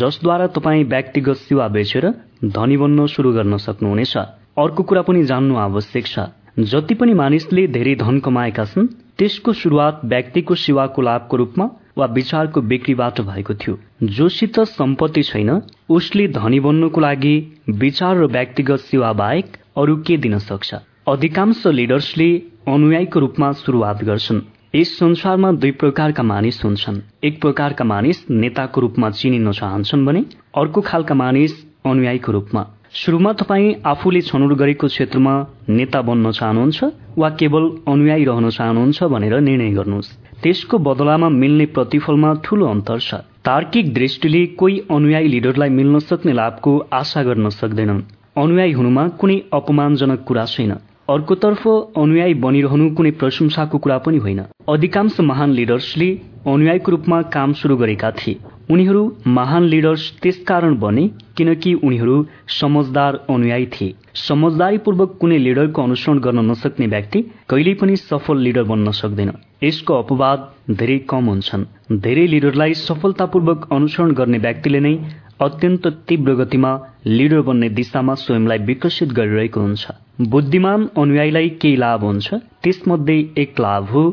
जसद्वारा 0.00 0.46
तपाईँ 0.56 0.84
व्यक्तिगत 0.84 1.36
सेवा 1.38 1.68
बेचेर 1.68 2.08
धनी 2.56 2.76
बन्न 2.76 3.06
सुरु 3.06 3.32
गर्न 3.32 3.56
सक्नुहुनेछ। 3.66 4.16
अर्को 4.58 4.82
कुरा 4.82 5.02
पनि 5.02 5.24
जान्नु 5.24 5.56
आवश्यक 5.58 6.06
छ। 6.06 6.26
जति 6.72 6.94
पनि 6.94 7.14
मानिसले 7.14 7.66
धेरै 7.76 7.94
धन 7.94 8.18
कमाएका 8.20 8.64
छन् 8.64 8.92
त्यसको 9.18 9.52
सुरुवात 9.52 10.00
व्यक्तिको 10.04 10.54
सेवाको 10.64 11.02
लाभको 11.02 11.36
रूपमा 11.36 11.66
वा 11.96 12.06
विचारको 12.06 12.60
बिक्रीबाट 12.60 13.20
भएको 13.20 13.54
थियो। 13.54 13.78
जोसित 14.02 14.60
सम्पत्ति 14.60 15.22
छैन 15.22 15.62
उसले 15.88 16.28
धनी 16.28 16.60
बन्नुको 16.60 17.00
लागि 17.00 17.34
विचार 17.68 18.16
र 18.16 18.26
व्यक्तिगत 18.26 18.80
सेवा 18.80 19.12
बाहेक 19.12 19.56
अरू 19.76 19.96
के 19.96 20.16
दिन 20.16 20.38
सक्छ? 20.38 20.74
अधिकांश 21.08 21.66
लिडर्सले 21.66 22.42
अनुयायीको 22.68 23.20
रूपमा 23.20 23.52
सुरुवात 23.52 24.04
गर्छन्। 24.04 24.40
यस 24.74 24.98
संसारमा 24.98 25.52
दुई 25.52 25.70
प्रकारका 25.70 26.22
मानिस 26.22 26.64
हुन्छन्। 26.64 27.00
एक 27.24 27.40
प्रकारका 27.40 27.84
मानिस 27.84 28.30
नेताको 28.30 28.80
रूपमा 28.80 29.10
चिनिन 29.10 29.52
चाहन्छन् 29.52 30.06
भने 30.06 30.24
अर्को 30.56 30.80
खालका 30.80 31.14
मानिस 31.14 31.52
अनुयायीको 31.86 32.32
रूपमा। 32.32 32.62
सुरुमा 32.94 33.32
तपाईँ 33.32 33.74
आफूले 33.86 34.20
छनौट 34.20 34.52
गरेको 34.52 34.86
क्षेत्रमा 34.86 35.34
नेता 35.68 36.00
बन्न 36.02 36.30
चाहनुहुन्छ 36.30 36.84
वा 37.18 37.28
केवल 37.30 37.64
अनुयायी 37.88 38.24
रहन 38.24 38.48
चाहनुहुन्छ 38.50 39.02
भनेर 39.04 39.40
निर्णय 39.40 39.70
गर्नुहोस्। 39.70 40.10
त्यसको 40.42 40.78
बदलामा 40.78 41.28
मिल्ने 41.28 41.66
प्रतिफलमा 41.66 42.34
ठूलो 42.44 42.66
अन्तर 42.66 42.98
छ। 42.98 43.14
तार्किक 43.44 43.94
दृष्टिले 43.94 44.46
कोही 44.60 44.78
अनुयायी 44.90 45.28
लिडरलाई 45.28 45.68
मिल्न 45.68 45.98
सक्ने 45.98 46.32
लाभको 46.32 46.72
आशा 46.92 47.22
गर्न 47.22 47.48
सक्दैनन्। 47.48 48.02
अनुयायी 48.36 48.72
हुनुमा 48.72 49.08
कुनै 49.08 49.40
अपमानजनक 49.52 50.24
कुरा 50.28 50.44
छैन। 50.44 50.72
अर्कोतर्फ 51.08 51.62
अनुयायी 51.96 52.34
बनिरहनु 52.34 52.94
कुनै 52.94 53.10
प्रशंसाको 53.10 53.78
कुरा 53.78 53.98
पनि 53.98 54.18
होइन। 54.18 54.40
अधिकांश 54.68 55.20
महान 55.20 55.50
लिडर्सले 55.50 56.10
अनुयायीको 56.46 56.90
रूपमा 56.92 57.22
काम 57.22 57.52
सुरु 57.52 57.76
गरेका 57.76 58.10
थिए। 58.10 58.38
उनीहरू 58.72 59.02
महान 59.28 59.64
लिडर्स 59.64 60.02
त्यसकारण 60.22 60.74
बने 60.78 61.06
किनकि 61.36 61.72
उनीहरू 61.84 62.16
समझदार 62.60 63.14
अनुयायी 63.30 63.66
थिए। 63.66 63.94
समझदारीपूर्वक 64.14 65.16
कुनै 65.20 65.38
लिडरको 65.38 65.82
अनुसरण 65.82 66.18
गर्न 66.18 66.44
नसक्ने 66.50 66.86
व्यक्ति 66.86 67.20
कहिल्यै 67.50 67.74
पनि 67.74 67.96
सफल 67.96 68.38
लिडर 68.38 68.62
बन्न 68.62 68.90
सक्दैन। 68.90 69.32
यसको 69.64 69.94
अपवाद 69.94 70.48
धेरै 70.78 70.98
कम 71.10 71.24
हुन्छन्। 71.24 71.64
धेरै 72.00 72.26
लिडरलाई 72.26 72.74
सफलतापूर्वक 72.80 73.68
अनुसरण 73.72 74.12
गर्ने 74.12 74.38
व्यक्तिले 74.38 74.80
नै 74.80 74.94
अत्यन्त 75.40 75.86
तीव्र 76.08 76.34
गतिमा 76.34 76.72
लिडर 77.06 77.40
बन्ने 77.42 77.68
दिशामा 77.78 78.14
स्वयंलाई 78.14 78.58
विकसित 78.68 79.12
गरिरहेको 79.12 79.60
हुन्छ। 79.60 79.84
बुद्धिमान 80.28 80.88
अनुयायीलाई 80.96 81.48
केही 81.62 81.76
लाभ 81.76 82.04
हुन्छ 82.04 82.34
त्यसमध्ये 82.62 83.18
एक 83.36 83.60
लाभ 83.60 83.84
हो 83.90 84.04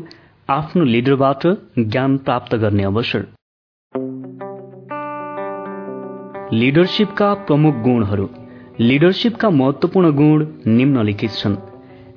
आफ्नो 0.48 0.84
लिडरबाट 0.84 1.46
ज्ञान 1.78 2.16
प्राप्त 2.26 2.54
गर्ने 2.56 2.84
अवसर। 2.84 3.22
लिडरसिपका 6.52 7.34
प्रमुख 7.34 7.74
गुणहरू। 7.74 8.28
लिडरसिपका 8.80 9.50
महत्वपूर्ण 9.50 10.10
गुण 10.10 10.46
निम्नलिखित 10.66 11.30
छन्। 11.30 11.56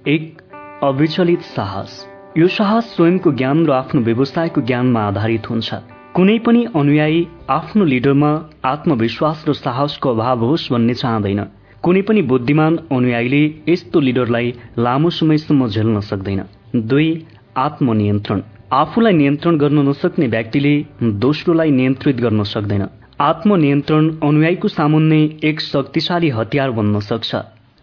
एक 0.08 0.42
अविचलित 0.84 1.42
साहस। 1.42 2.08
यो 2.38 2.48
साहस 2.48 2.96
स्वयंको 2.96 3.32
ज्ञान 3.32 3.66
र 3.66 3.72
आफ्नो 3.72 4.02
व्यवसायको 4.02 4.62
ज्ञानमा 4.62 5.00
आधारित 5.00 5.50
हुन्छ। 5.50 5.74
कुनै 6.16 6.40
पनि 6.40 6.66
अनुयायी 6.76 7.28
आफ्नो 7.50 7.86
लिडरमा 7.86 8.50
आत्मविश्वास 8.66 9.46
र 9.50 9.54
साहसको 9.54 10.10
अभाव 10.10 10.40
होस् 10.40 10.72
भन्ने 10.72 10.94
चाहँदैन। 10.94 11.44
कुनै 11.84 12.02
पनि 12.02 12.22
बुद्धिमान 12.22 12.80
अनुयायीले 12.92 13.72
यस्तो 13.72 14.00
लिडरलाई 14.00 14.54
लामो 14.80 15.10
समयसम्म 15.10 15.68
झेल्न 15.68 16.00
सक्दैन। 16.00 16.44
दुई 16.76 17.26
आत्मनियन्त्रण। 17.58 18.42
आफूलाई 18.72 19.14
नियन्त्रण 19.14 19.58
गर्न 19.58 19.90
नसक्ने 19.90 20.28
व्यक्तिले 20.28 20.86
दोस्रोलाई 21.04 21.72
नियन्त्रित 21.72 22.16
गर्न 22.16 22.44
सक्दैन। 22.44 22.88
आत्मनियन्त्रण 23.22 24.10
अनुयायीको 24.24 24.68
सामुन्ने 24.68 25.40
एक 25.44 25.62
शक्तिशाली 25.62 26.30
हतियार 26.30 26.72
बन्न 26.72 27.00
सक्छ 27.00 27.36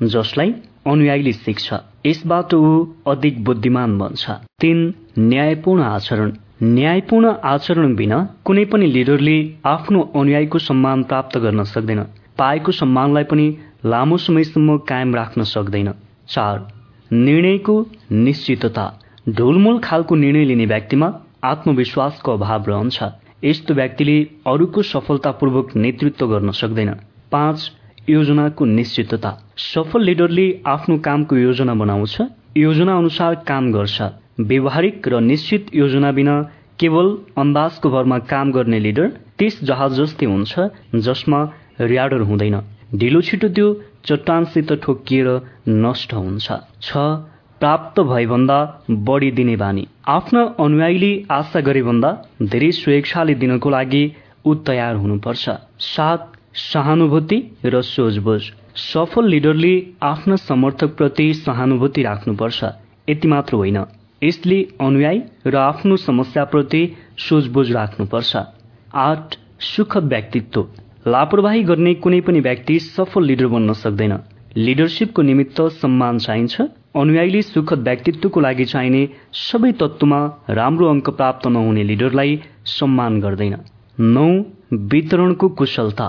जसलाई 0.03 0.55
अनुयायीले 0.87 1.33
सिक्छ। 1.33 1.75
यसबाट 2.07 2.55
ऊ 2.55 2.87
अधिक 3.07 3.45
बुद्धिमान 3.45 3.99
बन्छ। 3.99 4.31
तीन 4.31 4.95
न्यायपूर्ण 5.19 5.83
आचरण। 5.83 6.33
न्यायपूर्ण 6.63 7.35
आचरण 7.45 7.95
बिना 7.95 8.29
कुनै 8.45 8.65
पनि 8.65 8.87
लिडरले 8.87 9.55
आफ्नो 9.65 10.13
अनुयायीको 10.17 10.59
सम्मान 10.59 11.03
प्राप्त 11.03 11.39
गर्न 11.39 11.63
सक्दैन। 11.63 12.03
पाएको 12.39 12.73
सम्मानलाई 12.73 13.25
पनि 13.25 13.57
लामो 13.87 14.17
समयसम्म 14.17 14.79
कायम 14.79 15.15
राख्न 15.15 15.43
सक्दैन। 15.43 15.93
चार 16.29 16.69
निर्णयको 17.13 17.87
निश्चितता। 18.13 19.01
ढोलमूल 19.29 19.79
खालको 19.79 20.17
निर्णय 20.17 20.45
लिने 20.45 20.67
व्यक्तिमा 20.67 21.21
आत्मविश्वासको 21.45 22.33
अभाव 22.33 22.65
रहन्छ। 22.69 23.03
यस्तो 23.45 23.75
व्यक्तिले 23.75 24.17
अरूको 24.47 24.83
सफलतापूर्वक 24.85 25.77
नेतृत्व 25.77 26.27
गर्न 26.27 26.51
सक्दैन। 26.53 26.91
पाँच 27.33 27.59
योजनाको 28.09 28.65
निश्चितता। 28.65 29.31
सफल 29.57 30.03
लिडरले 30.03 30.47
आफ्नो 30.67 30.97
कामको 30.99 31.37
योजना 31.37 31.75
बनाउँछ 31.75 32.17
योजना 32.57 32.97
अनुसार 32.99 33.35
काम 33.49 33.73
गर्छ। 33.73 34.03
व्यवहारिक 34.41 35.09
र 35.09 35.21
निश्चित 35.23 35.75
योजना 35.75 36.11
बिना 36.13 36.35
केवल 36.81 37.07
अन्दाजको 37.39 37.91
भरमा 37.91 38.19
काम 38.29 38.53
गर्ने 38.53 38.79
लिडर 38.81 39.09
त्यस 39.39 39.59
जहाज 39.65 40.01
जस्तै 40.01 40.27
हुन्छ 40.27 40.53
जसमा 41.07 41.41
र्याडर 41.81 42.21
हुँदैन। 42.29 42.57
ढिलो 42.95 43.21
छिटो 43.21 43.49
त्यो 43.49 43.69
चट्टानसित 44.05 44.73
ठोकिएर 44.83 45.29
नष्ट 45.69 46.15
हुन्छ। 46.15 46.47
छ 46.83 46.97
प्राप्त 47.61 48.01
भएभन्दा 48.01 48.59
बढी 48.91 49.31
दिने 49.31 49.57
बानी। 49.57 49.87
आफ्ना 50.09 50.43
अनुयायीले 50.61 51.11
आशा 51.31 51.61
गरे 51.61 51.83
भन्दा 51.83 52.11
धेरै 52.43 52.71
स्वेच्छाले 52.73 53.35
दिनको 53.35 53.71
लागि 53.71 54.05
ऊ 54.47 54.55
तयार 54.67 54.95
हुनुपर्छ। 54.97 55.49
सात 55.79 56.33
सहानुभूति 56.55 57.39
र 57.65 57.83
सोझबुझ 57.83 58.41
सफल 58.77 59.29
लिडरले 59.29 59.75
आफ्ना 60.03 60.37
समर्थकप्रति 60.37 61.27
सहानुभूति 61.35 62.03
राख्नुपर्छ। 62.03 62.65
यति 63.09 63.29
मात्र 63.29 63.57
होइन। 63.57 63.79
यसले 64.23 64.59
अनुयायी 64.81 65.23
र 65.47 65.57
आफ्नो 65.57 65.97
समस्याप्रति 65.99 66.83
सोझबुझ 67.19 67.71
राख्नुपर्छ। 67.73 68.37
आठ 68.95 69.37
सुखद 69.61 70.05
व्यक्तित्व। 70.05 70.67
लापरवाही 71.07 71.63
गर्ने 71.63 71.95
कुनै 71.95 72.21
पनि 72.21 72.41
व्यक्ति 72.41 72.79
सफल 72.81 73.25
लिडर 73.25 73.47
बन्न 73.47 73.73
सक्दैन। 73.73 74.19
लिडरसिपको 74.57 75.23
निमित्त 75.23 75.61
सम्मान 75.61 76.19
चाहिन्छ। 76.19 76.61
अनुयायीले 76.97 77.43
सुखद 77.43 77.79
व्यक्तित्वको 77.79 78.41
लागि 78.41 78.65
चाहिने 78.65 79.09
सबै 79.33 79.73
तत्वमा 79.73 80.19
राम्रो 80.51 80.89
अङ्क 80.89 81.11
प्राप्त 81.11 81.47
नहुने 81.47 81.83
लिडरलाई 81.83 82.43
सम्मान 82.67 83.21
गर्दैन। 83.21 83.57
नौ 84.01 84.27
वितरणको 84.73 85.49
कुशलता। 85.49 86.09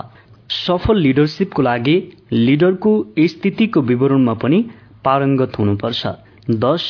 सफल 0.50 0.98
लिडरसिपको 0.98 1.62
लागि 1.62 1.96
लिडरको 2.32 2.92
स्थितिको 3.20 3.82
विवरणमा 3.82 4.34
पनि 4.34 4.66
पारङ्गत 5.06 5.60
हुनुपर्छ। 5.60 6.08
दश 6.50 6.84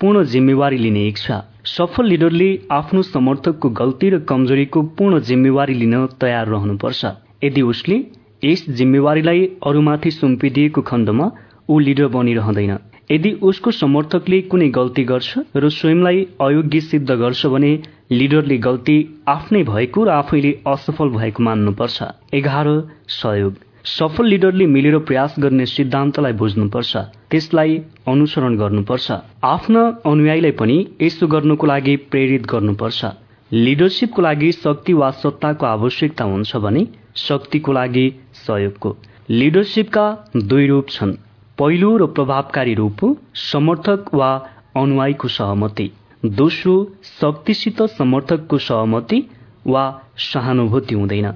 पूर्ण 0.00 0.24
जिम्मेवारी 0.24 0.78
लिने 0.78 1.08
इच्छा। 1.08 1.44
सफल 1.64 2.04
लिडरले 2.06 2.50
आफ्नो 2.70 3.02
समर्थकको 3.02 3.68
गल्ती 3.70 4.10
र 4.10 4.18
कमजोरीको 4.18 4.82
पूर्ण 4.82 5.20
जिम्मेवारी 5.20 5.74
लिन 5.74 6.06
तयार 6.20 6.46
रहनुपर्छ। 6.46 7.06
यदि 7.44 7.62
उसले 7.62 8.04
यस 8.44 8.64
जिम्मेवारीलाई 8.70 9.44
अरूमाथि 9.66 10.10
सुम्पिदिएको 10.10 10.82
खण्डमा 10.82 11.30
ऊ 11.70 11.78
लिडर 11.78 12.06
बनिरहँदैन। 12.06 12.78
यदि 13.10 13.30
उसको 13.42 13.70
समर्थकले 13.70 14.40
कुनै 14.50 14.68
गल्ती 14.68 15.04
गर्छ 15.04 15.38
र 15.56 15.68
स्वयंलाई 15.68 16.26
अयोग्य 16.40 16.80
सिद्ध 16.80 17.10
गर्छ 17.10 17.46
भने 17.46 17.70
लिडरले 18.12 18.58
गल्ती 18.58 18.96
आफ्नै 19.28 19.62
भएको 19.62 20.04
र 20.04 20.08
आफैले 20.08 20.52
असफल 20.66 21.08
भएको 21.08 21.42
मान्नुपर्छ। 21.42 22.02
एघार 22.34 22.68
सहयोग। 23.08 23.54
सफल 23.84 24.26
लिडरले 24.26 24.66
मिलेर 24.66 24.98
प्रयास 24.98 25.34
गर्ने 25.38 25.66
सिद्धान्तलाई 25.66 26.32
बुझ्नुपर्छ। 26.32 26.96
त्यसलाई 27.30 27.78
अनुसरण 28.08 28.56
गर्नुपर्छ। 28.56 29.12
आफ्ना 29.44 29.82
अनुयायीलाई 30.06 30.50
पनि 30.50 30.76
यसो 31.02 31.26
गर्नको 31.26 31.66
लागि 31.66 31.96
प्रेरित 32.10 32.46
गर्नुपर्छ। 32.46 33.04
लिडरसिपको 33.52 34.22
लागि 34.22 34.52
शक्ति 34.52 34.92
वा 34.92 35.10
सत्ताको 35.22 35.66
आवश्यकता 35.66 36.24
हुन्छ 36.24 36.56
भने 36.56 36.86
शक्तिको 37.16 37.72
लागि 37.72 38.06
सहयोगको। 38.34 38.96
लिडरसिपका 39.30 40.06
दुई 40.36 40.66
रूप 40.66 40.88
छन्। 40.90 41.12
पहिलो 41.58 41.96
र 41.96 42.06
प्रभावकारी 42.06 42.74
रूप 42.74 42.98
समर्थक 43.34 44.14
वा 44.14 44.30
अनुयायीको 44.76 45.28
सहमति। 45.28 45.90
दोस्रो 46.24 46.74
शक्तिसित 47.04 47.82
समर्थकको 47.82 48.58
सहमति 48.58 49.22
वा 49.66 49.84
सहानुभूति 50.18 50.94
हुँदैन। 50.94 51.32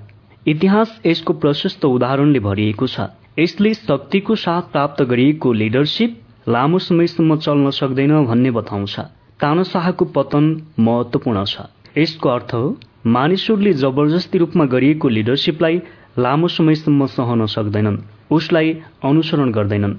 इतिहास 0.46 1.00
यसको 1.06 1.32
प्रशस्त 1.32 1.84
उदाहरणले 1.84 2.40
भरिएको 2.40 2.86
छ। 2.86 3.00
यसले 3.38 3.74
शक्तिको 3.74 4.34
साथ 4.36 4.62
प्राप्त 4.62 5.02
गरिएको 5.02 5.52
लिडरसिप 5.52 6.20
लामो 6.48 6.78
समयसम्म 6.78 7.36
चल्न 7.36 7.70
सक्दैन 7.70 8.24
भन्ने 8.26 8.50
बताउँछ। 8.50 8.98
तानशाहको 9.40 10.04
पतन 10.04 10.46
महत्वपूर्ण 10.78 11.44
छ। 11.44 11.60
यसको 11.98 12.28
अर्थ 12.28 12.54
हो 12.54 12.64
मानिसहरूले 13.06 13.72
जबरजस्ती 13.72 14.38
रूपमा 14.38 14.64
गरिएको 14.64 15.08
लिडरसिपलाई 15.08 15.76
लामो 16.18 16.48
समयसम्म 16.48 17.06
सहन 17.06 17.46
सक्दैनन्। 17.46 17.96
उसलाई 18.30 18.72
अनुसरण 19.04 19.50
गर्दैनन्। 19.50 19.94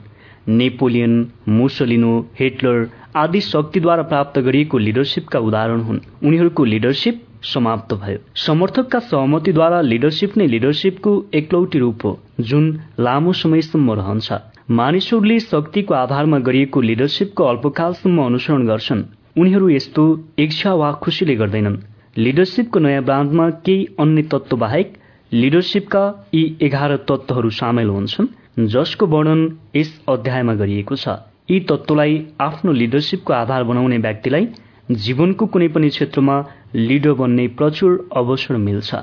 नेपोलियन 0.48 1.16
मुसलिनो 1.50 2.14
हिटलर 2.40 2.90
आदि 3.16 3.42
शक्तिद्वारा 3.42 4.04
प्राप्त 4.04 4.40
गरिएको 4.40 4.78
लिडरसिपका 4.78 5.40
उदाहरण 5.40 5.82
हुन्। 5.82 6.00
उनीहरूको 6.24 6.64
लिडरसिप 6.64 7.22
समाप्त 7.44 7.94
भयो। 7.94 8.18
समर्थकका 8.36 9.00
सहमतिद्वारा 9.00 9.82
लिडरसिप 9.82 10.38
नै 10.38 10.48
लिडरसिपको 10.48 11.12
एकलौटी 11.34 11.80
रूप 11.80 12.06
हो 12.06 12.20
जुन 12.40 12.66
लामो 13.00 13.34
समयसम्म 13.34 13.92
रहन्छ। 13.92 14.32
मानिसहरूले 14.72 15.40
शक्तिको 15.40 15.94
आधारमा 15.94 16.40
गरिएको 16.40 16.82
लिडरसिपको 16.82 17.44
अल्पकालसम्म 17.44 18.26
अनुसरण 18.26 18.68
गर्छन्। 18.68 19.04
उनीहरू 19.38 19.70
यस्तो 19.70 20.04
इच्छा 20.38 20.74
वा 20.74 20.92
खुसीले 21.02 21.36
गर्दैनन्। 21.36 21.78
लिडरसिपको 22.18 22.80
नयाँ 22.80 23.04
ब्रान्डमा 23.04 23.50
केही 23.66 23.86
अन्य 24.00 24.22
तत्व 24.22 24.58
बाहेक 24.58 24.94
लिडरसिपका 25.32 26.02
यी 26.34 26.42
एघार 26.62 26.96
तत्वहरू 27.10 27.50
सामेल 27.50 27.88
हुन्छन् 27.88 28.28
जसको 28.68 29.06
वर्णन 29.06 29.46
यस 29.76 29.92
अध्यायमा 30.10 30.54
गरिएको 30.54 30.96
छ। 30.96 31.08
यी 31.52 31.60
तत्वलाई 31.60 32.20
आफ्नो 32.42 32.72
लिडरसिपको 32.72 33.34
आधार 33.34 33.64
बनाउने 33.64 33.98
व्यक्तिलाई 33.98 34.48
जीवनको 34.92 35.46
कुनै 35.46 35.68
पनि 35.68 35.90
क्षेत्रमा 35.90 36.36
लिडर 36.76 37.14
बन्ने 37.14 37.48
प्रचुर 37.56 37.96
अवसर 38.16 38.58
मिल्छ। 38.58 38.96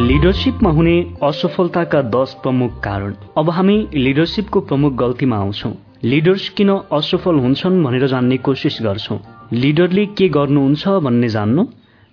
लिडरसिपमा 0.00 0.70
हुने 0.70 0.96
असफलताका 1.22 2.02
दश 2.16 2.36
प्रमुख 2.42 2.82
कारण। 2.82 3.14
अब 3.38 3.50
हामी 3.50 3.78
लिडरसिपको 3.94 4.60
प्रमुख 4.60 4.92
गल्तीमा 4.96 5.36
आउँछौ। 5.36 5.72
लिडर्स 6.04 6.48
किन 6.48 6.70
असफल 6.92 7.44
हुन्छन् 7.44 7.82
भनेर 7.84 8.06
जान्ने 8.06 8.36
कोसिस 8.36 8.78
गर्छौं। 8.82 9.18
लिडरले 9.52 10.04
के 10.18 10.28
गर्नुहुन्छ 10.28 10.88
भन्ने 11.02 11.28
जान्नु? 11.28 11.64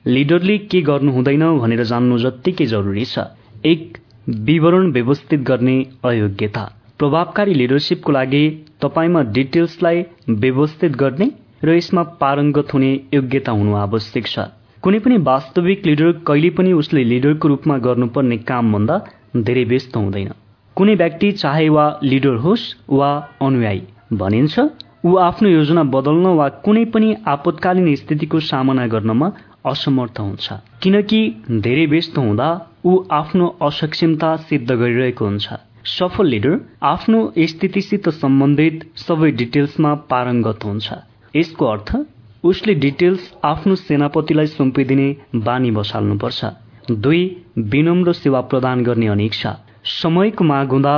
लिडरले 0.06 0.58
के 0.70 0.82
गर्नु 0.82 1.12
हुँदैन 1.12 1.44
भनेर 1.60 1.84
जान्नु 1.84 2.18
जत्तिकै 2.18 2.66
जरुरी 2.66 3.06
छ। 3.06 3.20
एक 3.66 3.98
विवरण 4.50 4.92
व्यवस्थित 4.92 5.40
गर्ने 5.42 5.76
अयोग्यता। 6.06 6.64
प्रभावकारी 7.00 7.53
लिडरसिपको 7.53 8.12
लागि 8.12 8.44
तपाईँमा 8.82 9.22
डिटेल्सलाई 9.34 10.03
व्यवस्थित 10.30 10.92
गर्ने 10.95 11.30
र 11.64 11.74
यसमा 11.74 12.03
पारङ्गत 12.22 12.74
हुने 12.74 12.92
योग्यता 13.14 13.52
हुनु 13.52 13.74
आवश्यक 13.76 14.28
छ। 14.28 14.40
कुनै 14.84 15.00
पनि 15.00 15.18
वास्तविक 15.26 15.86
लिडर 15.86 16.12
कहिले 16.28 16.50
पनि 16.50 16.72
उसले 16.74 17.03
लिडरको 17.03 17.48
रूपमा 17.48 17.78
गर्नुपर्ने 17.88 18.38
कामभन्दा 18.45 18.95
धेरै 19.38 19.64
व्यस्त 19.64 19.98
हुँदैन। 19.98 20.32
कुनै 20.78 20.95
व्यक्ति 20.95 21.32
चाहे 21.42 21.68
वा 21.70 21.86
लिडर 22.03 22.36
होस् 22.45 22.72
वा 22.90 23.12
अनुयायी 23.42 23.84
भनिन्छ 24.14 24.60
ऊ 25.06 25.16
आफ्नो 25.18 25.50
योजना 25.50 25.84
बदल्न 25.94 26.26
वा 26.40 26.48
कुनै 26.66 26.84
पनि 26.92 27.08
आपतकालीन 27.28 27.96
स्थितिको 28.02 28.40
सामना 28.50 28.86
गर्नमा 28.88 29.28
असमर्थ 29.72 30.20
हुन्छ। 30.20 30.54
किनकि 30.84 31.20
धेरै 31.66 31.86
व्यस्त 31.86 32.18
हुँदा 32.18 32.48
ऊ 32.86 32.92
आफ्नो 33.12 33.48
असक्षमता 33.62 34.30
सिद्ध 34.48 34.70
गरिरहेको 34.72 35.26
हुन्छ। 35.26 35.48
सफल 35.96 36.28
लिडर 36.28 36.56
आफ्नो 36.92 37.20
स्थितिसित 37.52 38.10
सम्बन्धित 38.22 38.86
सबै 38.98 39.32
डिटेल्समा 39.42 39.94
पारङ्गत 40.12 40.66
हुन्छ। 40.66 40.88
यसको 41.36 41.66
अर्थ 41.66 41.96
उसले 42.44 42.74
डिटेल्स 42.86 43.34
आफ्नो 43.44 43.76
सेनापतिलाई 43.76 44.48
सुम्पिदिने 44.48 45.08
बानी 45.44 45.72
बसाल्नुपर्छ। 45.72 46.46
दुई 47.04 47.22
विनम्र 47.76 48.12
सेवा 48.14 48.42
प्रदान 48.52 48.84
गर्ने 48.84 49.08
अनिच्छा। 49.08 49.52
समयको 50.02 50.44
माग 50.44 50.72
हुँदा 50.72 50.96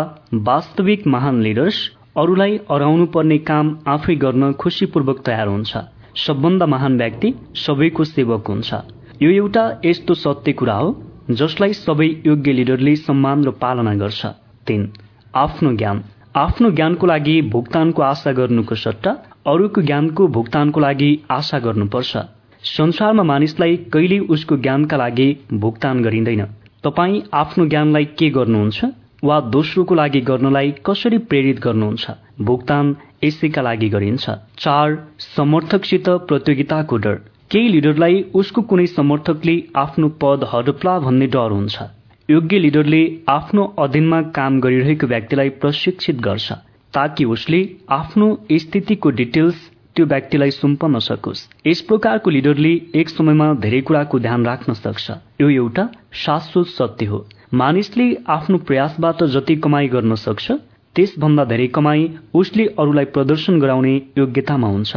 वास्तविक 0.49 1.07
महान 1.07 1.41
लिडर्स 1.41 1.77
अरूलाई 2.17 2.53
अराउनु 2.71 3.05
पर्ने 3.05 3.37
काम 3.37 3.69
आफै 3.87 4.13
गर्न 4.15 4.51
खुसीपूर्वक 4.53 5.17
तयार 5.25 5.47
हुन्छ। 5.47 5.77
सबभन्दा 6.17 6.65
महान 6.65 6.97
व्यक्ति 6.97 7.33
सबैको 7.55 8.03
सेवक 8.03 8.47
हुन्छ। 8.47 8.73
यो 9.21 9.31
एउटा 9.31 9.63
यस्तो 9.85 10.13
सत्य 10.13 10.53
कुरा 10.53 10.73
हो 10.73 10.95
जसलाई 11.31 11.73
सबै 11.73 12.07
योग्य 12.25 12.53
लिडरले 12.53 12.95
सम्मान 12.95 13.43
र 13.43 13.51
पालना 13.61 13.95
गर्छ। 13.95 14.25
तीन 14.67 14.87
आफ्नो 15.35 15.75
ज्ञान। 15.75 16.03
आफ्नो 16.35 16.71
ज्ञानको 16.71 17.07
लागि 17.07 17.41
भुक्तानको 17.51 18.01
आशा 18.01 18.31
गर्नुको 18.31 18.75
सट्टा 18.75 19.17
अरूको 19.47 19.81
ज्ञानको 19.81 20.27
भुक्तानको 20.27 20.79
लागि 20.79 21.11
आशा 21.31 21.59
गर्नुपर्छ। 21.59 22.17
संसारमा 22.63 23.23
मानिसलाई 23.23 23.77
कहिल्यै 23.93 24.27
उसको 24.31 24.57
ज्ञानका 24.57 24.97
लागि 24.97 25.29
भुक्तान 25.53 26.03
गरिँदैन। 26.03 26.45
तपाईँ 26.83 27.23
आफ्नो 27.33 27.65
ज्ञानलाई 27.65 28.05
के 28.19 28.29
गर्नुहुन्छ? 28.29 28.79
वा 29.23 29.39
दोस्रोको 29.51 29.95
लागि 29.95 30.21
गर्नलाई 30.21 30.73
कसरी 30.85 31.17
प्रेरित 31.17 31.59
गर्नुहुन्छ? 31.59 32.11
भुक्तान 32.41 32.95
यसैका 33.23 33.61
लागि 33.61 33.89
गरिन्छ। 33.89 34.29
चार 34.57 34.97
समर्थकसित 35.19 36.09
प्रतियोगिताको 36.29 36.97
डर। 36.97 37.15
केही 37.51 37.67
लिडरलाई 37.67 38.21
उसको 38.33 38.61
कुनै 38.61 38.85
समर्थकले 38.87 39.55
आफ्नो 39.75 40.09
पद 40.21 40.49
हडप्ला 40.53 40.97
भन्ने 40.99 41.27
डर 41.27 41.51
हुन्छ। 41.51 41.83
योग्य 42.29 42.59
लिडरले 42.59 43.01
आफ्नो 43.29 43.63
अधीनमा 43.79 44.21
काम 44.35 44.59
गरिरहेको 44.59 45.07
व्यक्तिलाई 45.07 45.49
प्रशिक्षित 45.61 46.21
गर्छ 46.21 46.51
ताकि 46.93 47.25
उसले 47.25 47.59
आफ्नो 47.89 48.27
स्थितिको 48.51 49.09
डिटेल्स 49.09 49.55
त्यो 49.95 50.05
व्यक्तिलाई 50.05 50.51
सुम्पन 50.51 50.99
सकोस् 50.99 51.41
यस 51.67 51.81
प्रकारको 51.89 52.29
लिडरले 52.29 52.71
एक 52.99 53.09
समयमा 53.09 53.47
धेरै 53.63 53.79
कुराको 53.81 54.19
ध्यान 54.19 54.45
राख्न 54.45 54.73
सक्छ। 54.75 55.11
यो 55.41 55.49
एउटा 55.49 55.87
शाश्वत 56.23 56.67
सत्य 56.69 57.05
हो। 57.05 57.19
मानिसले 57.53 58.07
आफ्नो 58.27 58.57
प्रयासबाट 58.67 59.23
जति 59.35 59.55
कमाई 59.63 59.87
गर्न 59.87 60.15
सक्छ 60.19 60.51
त्यसभन्दा 60.95 61.45
धेरै 61.45 61.67
कमाई 61.77 62.03
उसले 62.33 62.65
अरूलाई 62.79 63.05
प्रदर्शन 63.15 63.59
गराउने 63.59 63.95
योग्यतामा 64.17 64.67
हुन्छ। 64.67 64.93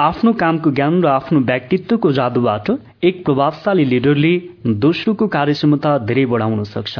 आफ्नो 0.00 0.32
कामको 0.42 0.70
ज्ञान 0.70 1.02
र 1.02 1.06
आफ्नो 1.08 1.40
व्यक्तित्वको 1.48 2.12
जादुबाट 2.12 2.70
एक 3.04 3.24
प्रभावशाली 3.24 3.84
लिडरले 3.84 4.34
दोस्रोको 4.84 5.26
कार्यक्षमता 5.28 5.98
धेरै 6.08 6.24
बढाउन 6.32 6.64
सक्छ। 6.68 6.94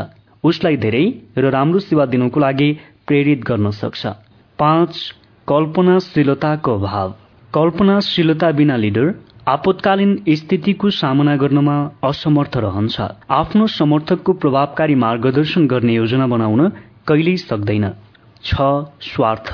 उसलाई 0.44 0.76
धेरै 0.84 1.04
र 1.36 1.50
राम्रो 1.50 1.78
सेवा 1.80 2.04
दिनको 2.12 2.40
लागि 2.40 2.70
प्रेरित 3.06 3.44
गर्न 3.44 3.70
सक्छ। 3.76 4.06
पाँच 4.58 4.92
कल्पनाशीलताको 5.48 6.78
अभाव। 6.78 7.14
कल्पनाशीलता 7.54 8.50
बिना 8.50 8.76
लिडर 8.76 9.08
आपतकालीन 9.48 10.12
स्थितिको 10.30 10.90
सामना 10.90 11.34
गर्नमा 11.36 11.74
असमर्थ 12.04 12.56
रहन्छ। 12.56 12.96
आफ्नो 13.30 13.66
समर्थकको 13.66 14.32
प्रभावकारी 14.32 14.94
मार्गदर्शन 14.94 15.66
गर्ने 15.66 15.94
योजना 15.94 16.26
बनाउन 16.26 16.68
कहिल्यै 17.06 17.36
सक्दैन। 17.36 17.84
छ 18.44 18.70
स्वार्थ। 19.08 19.52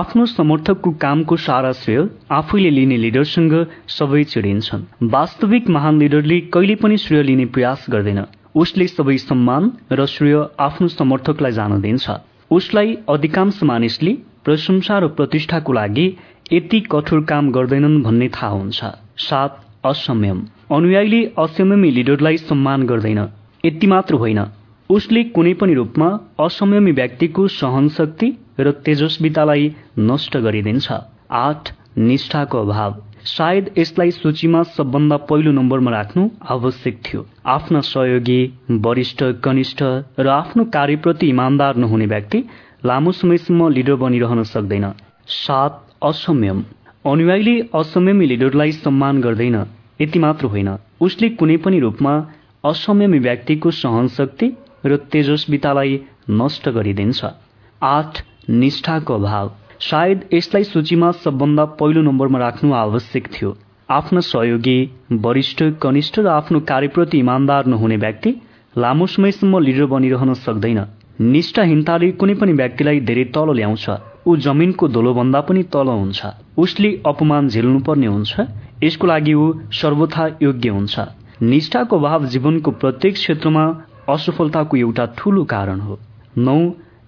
आफ्नो 0.00 0.26
समर्थकको 0.26 0.90
कामको 1.00 1.36
सारा 1.46 1.72
श्रेय 1.72 2.04
आफैले 2.30 2.70
लिने 2.70 2.96
लिडरसँग 2.96 3.54
सबै 3.88 4.24
चिडिन्छन्। 4.24 4.86
वास्तविक 5.08 5.70
महान 5.70 5.98
लिडरले 5.98 6.40
कहिले 6.52 6.74
पनि 6.74 6.96
श्रेय 6.98 7.22
लिने 7.22 7.46
प्रयास 7.48 7.86
गर्दैन। 7.90 8.24
उसले 8.54 8.86
सबै 8.88 9.16
सम्मान 9.24 9.72
र 9.92 10.06
श्रेय 10.06 10.36
आफ्नो 10.60 10.88
समर्थकलाई 11.00 11.52
जान 11.52 11.80
दिन्छ। 11.80 12.20
उसलाई 12.50 12.96
अधिकांश 13.08 13.62
मानिसले 13.64 14.12
प्रशंसा 14.44 14.98
र 14.98 15.06
प्रतिष्ठाको 15.16 15.72
लागि 15.72 16.06
यति 16.52 16.80
कठोर 16.80 17.20
काम 17.20 17.50
गर्दैनन् 17.50 18.02
भन्ने 18.02 18.28
थाहा 18.28 18.48
हुन्छ। 18.48 18.84
सात 19.18 19.60
असंयम। 19.84 20.46
अनुयायीले 20.72 21.26
असंयमी 21.38 21.90
लिडरलाई 21.90 22.36
सम्मान 22.36 22.82
गर्दैन। 22.82 23.28
यति 23.64 23.86
मात्र 23.86 24.14
होइन। 24.14 24.44
उसले 24.90 25.24
कुनै 25.24 25.54
पनि 25.54 25.74
रूपमा 25.74 26.20
असंयमी 26.40 26.92
व्यक्तिको 26.92 27.48
सहनशक्ति 27.48 28.32
र 28.60 28.70
तेजस्वितालाई 28.70 29.74
नष्ट 29.98 30.36
गरिदिन्छ। 30.36 30.92
आठ 31.30 31.72
निष्ठाको 31.98 32.58
अभाव। 32.58 33.02
सायद 33.24 33.70
यसलाई 33.78 34.10
सूचीमा 34.10 34.62
सबभन्दा 34.62 35.16
पहिलो 35.16 35.52
नम्बरमा 35.52 35.90
राख्नु 35.90 36.30
आवश्यक 36.48 37.00
थियो। 37.04 37.26
आफ्ना 37.46 37.80
सहयोगी 37.80 38.54
वरिष्ठ 38.70 39.24
कनिष्ठ 39.24 39.82
र 40.18 40.28
आफ्नो 40.28 40.64
कार्यप्रति 40.64 41.28
इमान्दार 41.28 41.76
नहुने 41.76 42.06
व्यक्ति 42.06 42.44
लामो 42.86 43.12
समयसम्म 43.12 43.68
लिडर 43.68 43.94
बनिरहन 43.94 44.42
सक्दैन। 44.42 44.92
सात 45.26 45.84
असंयम 46.02 46.62
अनुयायीले 47.04 47.60
असंयमी 47.74 48.28
लिडरलाई 48.28 48.72
सम्मान 48.72 49.20
गर्दैन 49.20 49.56
यति 50.00 50.18
मात्र 50.18 50.46
होइन। 50.46 50.68
उसले 51.00 51.28
कुनै 51.28 51.56
पनि 51.56 51.78
रूपमा 51.80 52.14
असंयमी 52.64 53.18
व्यक्तिको 53.18 53.70
सहनशक्ति 53.70 54.48
र 54.86 54.96
तेजस्वितालाई 55.12 56.00
नष्ट 56.30 56.68
गरिदिन्छ। 56.68 57.24
आठ 57.82 58.22
निष्ठाको 58.50 59.14
अभाव। 59.14 59.50
सायद 59.80 60.24
यसलाई 60.32 60.64
सूचीमा 60.64 61.10
सबभन्दा 61.12 61.64
पहिलो 61.78 62.02
नम्बरमा 62.02 62.38
राख्नु 62.38 62.72
आवश्यक 62.72 63.26
थियो। 63.26 63.56
आफ्ना 63.90 64.20
सहयोगी 64.20 64.78
वरिष्ठ 65.12 65.62
कनिष्ठ 65.82 66.18
र 66.18 66.26
आफ्नो 66.26 66.60
कार्यप्रति 66.60 67.18
इमान्दार 67.18 67.66
नहुने 67.66 67.96
व्यक्ति 67.96 68.30
लामो 68.78 69.06
समयसम्म 69.06 69.58
लिडर 69.58 69.86
बनिरहन 69.86 70.34
सक्दैन। 70.34 70.80
निष्ठाहीनताले 71.20 72.10
कुनै 72.10 72.34
पनि 72.34 72.52
व्यक्तिलाई 72.52 73.00
धेरै 73.00 73.24
तल 73.34 73.48
ल्याउँछ। 73.56 73.86
ऊ 74.26 74.36
जमिनको 74.36 74.88
धोलोभन्दा 74.88 75.40
पनि 75.40 75.62
तल 75.62 75.88
हुन्छ। 75.88 76.26
उसले 76.58 76.90
अपमान 77.06 77.48
झेल्नुपर्ने 77.48 78.06
हुन्छ। 78.06 78.40
यसको 78.82 79.06
लागि 79.06 79.34
ऊ 79.34 79.52
सर्वथा 79.72 80.26
योग्य 80.42 80.68
हुन्छ। 80.68 80.94
निष्ठाको 81.42 81.98
अभाव 81.98 82.26
जीवनको 82.26 82.70
प्रत्येक 82.70 83.14
क्षेत्रमा 83.14 83.64
असफलताको 84.08 84.76
एउटा 84.76 85.04
ठूलो 85.18 85.44
कारण 85.44 85.80
हो। 85.80 85.98
नौ 86.38 86.58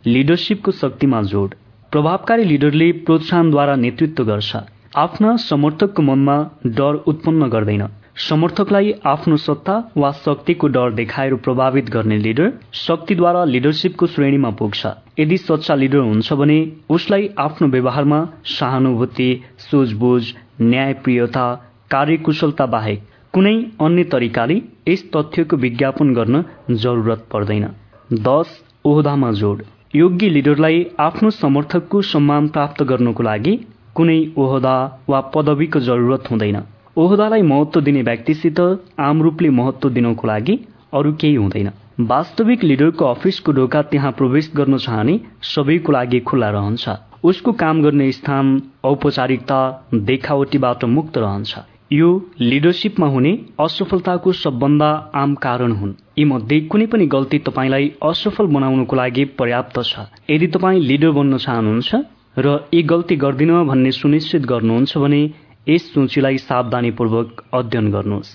लिडरसिपको 0.07 0.71
शक्तिमा 0.73 1.23
जोड। 1.23 1.55
प्रभावकारी 1.93 2.45
लिडरले 2.45 2.93
प्रोत्साहनद्वारा 3.07 3.75
नेतृत्व 3.77 4.25
गर्छ। 4.25 4.57
आफ्ना 4.97 5.37
समर्थकको 5.37 6.03
मनमा 6.03 6.37
डर 6.67 6.95
उत्पन्न 7.07 7.49
गर्दैन। 7.49 7.87
समर्थकलाई 8.17 8.93
आफ्नो 9.07 9.37
सत्ता 9.37 9.75
वा 9.97 10.11
शक्तिको 10.13 10.69
डर 10.69 10.93
देखाएर 10.93 11.35
प्रभावित 11.35 11.91
गर्ने 11.91 12.17
लिडर 12.19 12.53
शक्तिद्वारा 12.73 13.45
लिडरसिपको 13.45 14.07
श्रेणीमा 14.07 14.51
पुग्छ। 14.51 14.87
यदि 15.19 15.37
सच्चा 15.37 15.75
लिडर 15.75 15.99
हुन्छ 15.99 16.33
भने 16.33 16.59
उसलाई 16.91 17.29
आफ्नो 17.39 17.69
व्यवहारमा 17.69 18.19
सहानुभूति 18.45 19.29
सुझबुझ 19.59 20.23
न्यायप्रियता 20.61 21.47
कार्यकुशलता 21.91 22.67
बाहेक 22.67 23.03
कुनै 23.35 23.55
अन्य 23.81 24.05
तरिकाले 24.05 24.63
यस 24.89 25.05
तथ्यको 25.17 25.57
विज्ञापन 25.57 26.15
गर्न 26.15 26.45
जरुरत 26.71 27.27
पर्दैन। 27.33 27.69
दस 28.13 28.59
ओहदामा 28.85 29.31
जोड। 29.33 29.63
योग्य 29.95 30.29
लिडरलाई 30.29 30.85
आफ्नो 31.01 31.31
समर्थकको 31.31 32.03
सम्मान 32.03 32.49
प्राप्त 32.49 32.83
गर्नको 32.83 33.23
लागि 33.23 33.55
कुनै 33.95 34.19
ओहदा 34.37 34.77
वा 35.09 35.21
पदवीको 35.35 35.81
जरुरत 35.81 36.31
हुँदैन। 36.31 36.61
ओहदालाई 36.97 37.43
महत्व 37.43 37.81
दिने 37.81 38.01
व्यक्तिसित 38.03 38.61
आम 38.99 39.23
रूपले 39.23 39.49
महत्व 39.51 39.89
दिनको 39.91 40.27
लागि 40.27 40.59
अरू 40.93 41.13
केही 41.13 41.35
हुँदैन। 41.35 41.71
वास्तविक 42.03 42.65
लिडरको 42.65 43.05
अफिसको 43.07 43.53
ढोका 43.53 43.83
त्यहाँ 43.83 44.11
प्रवेश 44.13 44.51
गर्न 44.57 44.77
चाहने 44.77 45.19
सबैको 45.45 45.93
लागि 45.93 46.21
खुल्ला 46.21 46.49
रहन्छ। 46.51 46.89
उसको 47.25 47.53
काम 47.53 47.83
गर्ने 47.83 48.11
स्थान 48.13 48.61
औपचारिकता 48.85 49.59
देखावटीबाट 49.95 50.85
मुक्त 50.87 51.19
रहन्छ। 51.19 51.59
यो 51.93 52.09
लिडरसिपमा 52.41 53.07
हुने 53.07 53.33
असफलताको 53.61 54.33
सबभन्दा 54.35 54.91
आम 55.15 55.35
कारण 55.45 55.73
हुन्। 55.73 55.93
यी 56.19 56.25
मध्ये 56.25 56.61
कुनै 56.71 56.87
पनि 56.87 57.07
गल्ती 57.07 57.39
तपाईँलाई 57.47 57.91
असफल 58.03 58.47
बनाउनको 58.47 58.97
लागि 58.97 59.25
पर्याप्त 59.39 59.79
छ। 59.83 60.07
यदि 60.31 60.47
तपाईँ 60.47 60.81
लिडर 60.81 61.11
बन्न 61.13 61.37
चाहनुहुन्छ 61.37 61.95
र 62.39 62.59
यी 62.75 62.83
गल्ती 62.85 63.17
गर्दिन 63.17 63.53
भन्ने 63.65 63.91
सुनिश्चित 63.93 64.43
गर्नुहुन्छ 64.47 64.99
भने 64.99 65.23
यस 65.67 65.83
सूचीलाई 65.95 66.39
सावधानीपूर्वक 66.39 67.43
अध्ययन 67.55 67.91
गर्नुहोस्। 67.91 68.29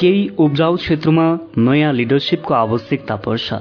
केही 0.00 0.28
उब्जाउ 0.38 0.76
क्षेत्रमा 0.76 1.24
नयाँ 1.58 1.92
लिडरसिपको 1.92 2.54
आवश्यकता 2.54 3.16
पर्छ। 3.16 3.52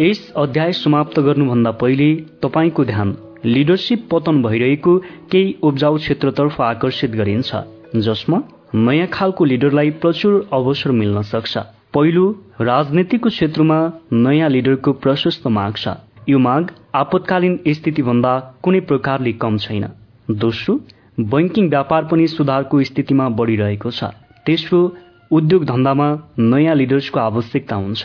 यस 0.00 0.32
अध्याय 0.36 0.72
समाप्त 0.72 1.20
गर्नुभन्दा 1.20 1.70
पहिले 1.70 2.08
तपाईँको 2.42 2.84
ध्यान 2.84 3.14
लिडरसिप 3.44 4.08
पतन 4.10 4.42
भइरहेको 4.42 4.96
केही 5.32 5.54
उब्जाउ 5.62 5.96
क्षेत्रतर्फ 5.96 6.60
आकर्षित 6.60 7.10
गरिन्छ 7.10 7.54
जसमा 7.96 8.42
नयाँ 8.74 9.06
खालको 9.06 9.44
लिडरलाई 9.44 9.90
प्रचुर 9.90 10.48
अवसर 10.52 10.90
मिल्न 10.90 11.22
सक्छ। 11.22 11.58
पहिलो 11.94 12.26
राजनीतिको 12.60 13.28
क्षेत्रमा 13.28 13.78
नयाँ 14.12 14.50
लिडरको 14.50 14.92
प्रशस्त 14.92 15.46
माग 15.48 15.74
छ। 15.76 15.88
यो 16.28 16.38
माग 16.38 16.70
आपतकालीन 16.94 17.58
स्थितिभन्दा 17.68 18.32
कुनै 18.62 18.80
प्रकारले 18.90 19.32
कम 19.42 19.58
छैन। 19.58 19.84
दोस्रो 20.44 20.74
बैङ्किङ 21.32 21.68
व्यापार 21.70 22.04
पनि 22.04 22.26
सुधारको 22.28 22.82
स्थितिमा 22.82 23.28
बढ़िरहेको 23.38 23.90
छ। 23.90 24.10
तेस्रो 24.46 24.80
उद्योग 25.30 25.64
धन्दामा 25.64 26.08
नयाँ 26.38 26.74
लिडर्सको 26.74 27.20
आवश्यकता 27.20 27.76
हुन्छ। 27.76 28.02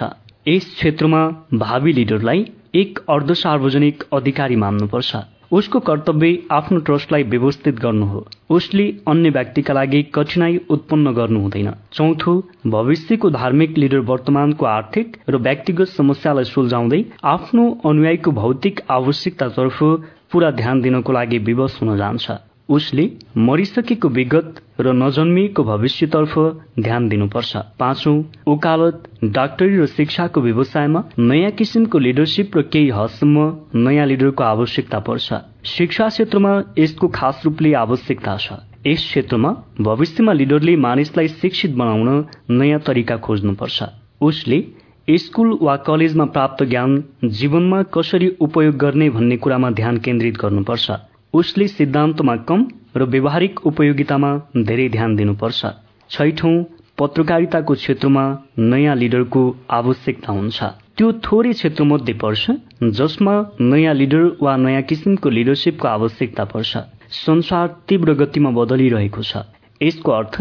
यस 0.47 0.65
क्षेत्रमा 0.75 1.21
भावी 1.55 1.93
लिडरलाई 1.93 2.45
एक 2.75 2.99
अर्ध 3.09 3.33
सार्वजनिक 3.33 4.03
अधिकारी 4.13 4.55
मान्नुपर्छ। 4.55 5.15
उसको 5.51 5.79
कर्तव्य 5.79 6.37
आफ्नो 6.51 6.79
ट्रस्टलाई 6.79 7.23
व्यवस्थित 7.23 7.79
गर्नु 7.79 8.05
हो। 8.05 8.25
उसले 8.49 8.83
अन्य 9.07 9.29
व्यक्तिका 9.29 9.73
लागि 9.73 10.01
कठिनाई 10.15 10.59
उत्पन्न 10.69 11.13
गर्नु 11.13 11.39
हुँदैन। 11.39 11.71
चौथो 11.93 12.33
भविष्यको 12.67 13.29
धार्मिक 13.29 13.77
लिडर 13.77 13.99
वर्तमानको 14.11 14.65
आर्थिक 14.65 15.17
र 15.29 15.37
व्यक्तिगत 15.37 15.87
समस्यालाई 15.87 16.43
सुल्झाउँदै 16.43 17.03
आफ्नो 17.23 17.69
अनुयायीको 17.85 18.31
भौतिक 18.31 18.79
आवश्यकतातर्फ 18.89 19.83
पूरा 20.31 20.51
ध्यान 20.51 20.81
दिनको 20.81 21.13
लागि 21.13 21.37
विवश 21.37 21.77
हुन 21.81 21.97
जान्छ। 21.97 22.31
उसले 22.71 23.05
मरिसकेको 23.37 24.09
विगत 24.09 24.61
र 24.79 24.91
नजन्मिएको 24.93 25.63
भविष्यतर्फ 25.63 26.33
ध्यान 26.79 27.07
दिनुपर्छ। 27.09 27.57
पाँचौं 27.79 28.15
ओकालत 28.47 29.03
डाक्टरी 29.35 29.77
र 29.77 29.85
शिक्षाको 29.87 30.41
व्यवसायमा 30.41 31.03
नयाँ 31.19 31.51
किसिमको 31.51 31.99
लिडरसिप 31.99 32.57
र 32.57 32.61
केही 32.71 32.89
हदसम्म 32.89 33.45
नयाँ 33.75 34.05
लिडरको 34.07 34.43
आवश्यकता 34.43 34.99
पर्छ। 34.99 35.33
शिक्षा 35.67 36.07
क्षेत्रमा 36.09 36.51
यसको 36.79 37.07
खास 37.07 37.41
रूपले 37.45 37.73
आवश्यकता 37.75 38.37
छ। 38.37 38.59
यस 38.87 39.03
क्षेत्रमा 39.05 39.51
भविष्यमा 39.81 40.33
लिडरले 40.33 40.75
मानिसलाई 40.77 41.27
शिक्षित 41.27 41.75
बनाउन 41.75 42.25
नयाँ 42.49 42.79
तरिका 42.79 43.17
खोज्नुपर्छ। 43.17 43.83
उसले 44.21 44.63
स्कुल 45.09 45.57
वा 45.61 45.75
कलेजमा 45.85 46.25
प्राप्त 46.25 46.63
ज्ञान 46.63 47.03
जीवनमा 47.25 47.81
कसरी 47.93 48.27
उपयोग 48.39 48.75
गर्ने 48.77 49.09
भन्ने 49.09 49.37
कुरामा 49.37 49.69
ध्यान 49.71 49.97
केन्द्रित 49.97 50.37
गर्नुपर्छ। 50.37 50.91
उसले 51.33 51.67
सिद्धान्तमा 51.67 52.35
कम 52.47 52.67
र 52.97 53.05
व्यवहारिक 53.11 53.59
उपयोगितामा 53.67 54.29
धेरै 54.67 54.87
ध्यान 54.89 55.15
दिनुपर्छ। 55.15 55.65
छैठौं 56.09 56.55
पत्रकारिताको 56.99 57.73
क्षेत्रमा 57.73 58.23
नयाँ 58.71 58.95
लिडरको 58.95 59.43
आवश्यकता 59.71 60.31
हुन्छ। 60.31 60.63
त्यो 60.97 61.11
थोरै 61.25 61.53
क्षेत्र 61.53 61.83
मध्ये 61.83 62.13
पर्छ 62.23 62.51
जसमा 62.99 63.35
नयाँ 63.61 63.93
लिडर 63.93 64.23
वा 64.41 64.55
नयाँ 64.57 64.81
किसिमको 64.89 65.29
लिडरसिपको 65.29 65.87
आवश्यकता 65.87 66.43
पर्छ। 66.51 66.77
संसार 67.25 67.67
तीव्र 67.87 68.13
गतिमा 68.19 68.49
बदलिरहेको 68.59 69.21
छ। 69.23 69.47
यसको 69.81 70.11
अर्थ 70.11 70.35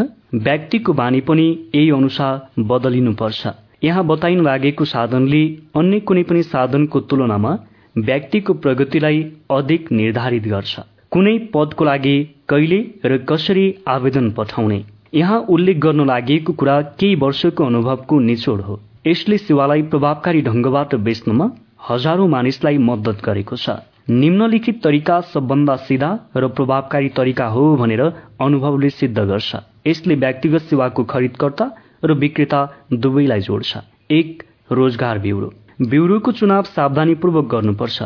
व्यक्तिको 0.45 0.93
बानी 0.93 1.21
पनि 1.27 1.47
यही 1.75 1.89
अनुसार 1.91 2.63
बदलिनुपर्छ। 2.71 3.41
यहाँ 3.83 4.03
बताइनु 4.05 4.43
लागेको 4.43 4.85
साधनले 4.85 5.43
अन्य 5.79 5.99
कुनै 6.07 6.23
पनि 6.29 6.43
साधनको 6.43 6.99
तुलनामा 7.09 7.51
व्यक्तिको 7.95 8.53
प्रगतिलाई 8.53 9.23
अधिक 9.51 9.91
निर्धारित 9.91 10.43
गर्छ। 10.47 10.79
कुनै 11.11 11.37
पदको 11.53 11.85
लागि 11.85 12.15
कहिले 12.49 12.79
र 13.05 13.17
कसरी 13.29 13.65
आवेदन 13.87 14.29
पठाउने? 14.31 14.83
यहाँ 15.13 15.39
उल्लेख 15.49 15.77
गर्न 15.77 16.05
लागि 16.05 16.37
कुरा 16.39 16.81
केही 16.99 17.15
वर्षको 17.15 17.65
अनुभवको 17.65 18.19
निचोड 18.19 18.61
हो। 18.61 18.79
यसले 19.07 19.37
सेवालाई 19.37 19.81
प्रभावकारी 19.91 20.41
ढंगबाट 20.41 20.95
बेच्नमा 21.03 21.49
हजारौं 21.89 22.27
मानिसलाई 22.27 22.77
मद्दत 22.79 23.21
गरेको 23.25 23.55
छ। 23.55 23.75
निम्नलिखित 24.09 24.81
तरिका 24.83 25.19
सबभन्दा 25.33 25.75
सिधा 25.87 26.09
र 26.37 26.47
प्रभावकारी 26.47 27.09
तरिका 27.09 27.45
हो 27.47 27.63
भनेर 27.75 28.01
अनुभवले 28.41 28.89
सिद्ध 28.89 29.17
गर्छ। 29.17 29.55
यसले 29.87 30.15
व्यक्तिगत 30.15 30.61
सेवाको 30.61 31.03
खरिदकर्ता 31.03 31.65
र 32.05 32.13
विक्रेता 32.13 32.61
दुवैलाई 32.93 33.41
जोड्छ। 33.41 33.77
एक 34.11 34.43
रोजगार 34.71 35.19
ब्युरो। 35.19 35.53
ब्युरोको 35.81 36.31
चुनाव 36.31 36.63
सावधानीपूर्वक 36.63 37.45
गर्नुपर्छ। 37.51 38.03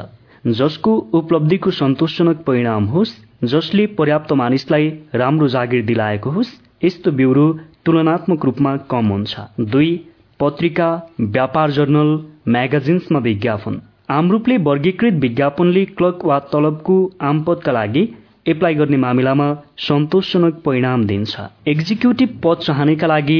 जसको 0.57 0.91
उपलब्धिको 1.13 1.71
सन्तोषजनक 1.71 2.43
परिणाम 2.47 2.85
होस् 2.85 3.11
जसले 3.43 3.85
पर्याप्त 3.97 4.31
मानिसलाई 4.33 4.87
राम्रो 5.13 5.47
जागिर 5.47 5.85
दिलाएको 5.85 6.29
होस् 6.29 6.53
यस्तो 6.83 7.11
ब्युरो 7.11 7.47
तुलनात्मक 7.85 8.45
रूपमा 8.45 8.75
कम 8.91 9.07
हुन्छ। 9.07 9.35
दुई 9.73 9.91
पत्रिका 10.39 10.87
व्यापार 11.19 11.71
जर्नल 11.71 12.15
म्यागजिन्समा 12.47 13.19
विज्ञापन। 13.19 13.81
आम 14.09 14.31
रूपले 14.31 14.57
वर्गीकृत 14.63 15.13
विज्ञापनले 15.21 15.85
क्लर्क 15.97 16.25
वा 16.25 16.39
तलबको 16.53 16.97
आम 17.21 17.43
पदका 17.43 17.71
लागि 17.71 18.03
एप्लाई 18.45 18.75
गर्ने 18.75 18.98
मामिलामा 18.98 19.45
सन्तोषजनक 19.80 20.61
परिणाम 20.65 21.06
दिन्छ। 21.06 21.40
एक्जिक्युटिभ 21.67 22.40
पद 22.43 22.57
चाहनेका 22.57 23.07
लागि 23.07 23.40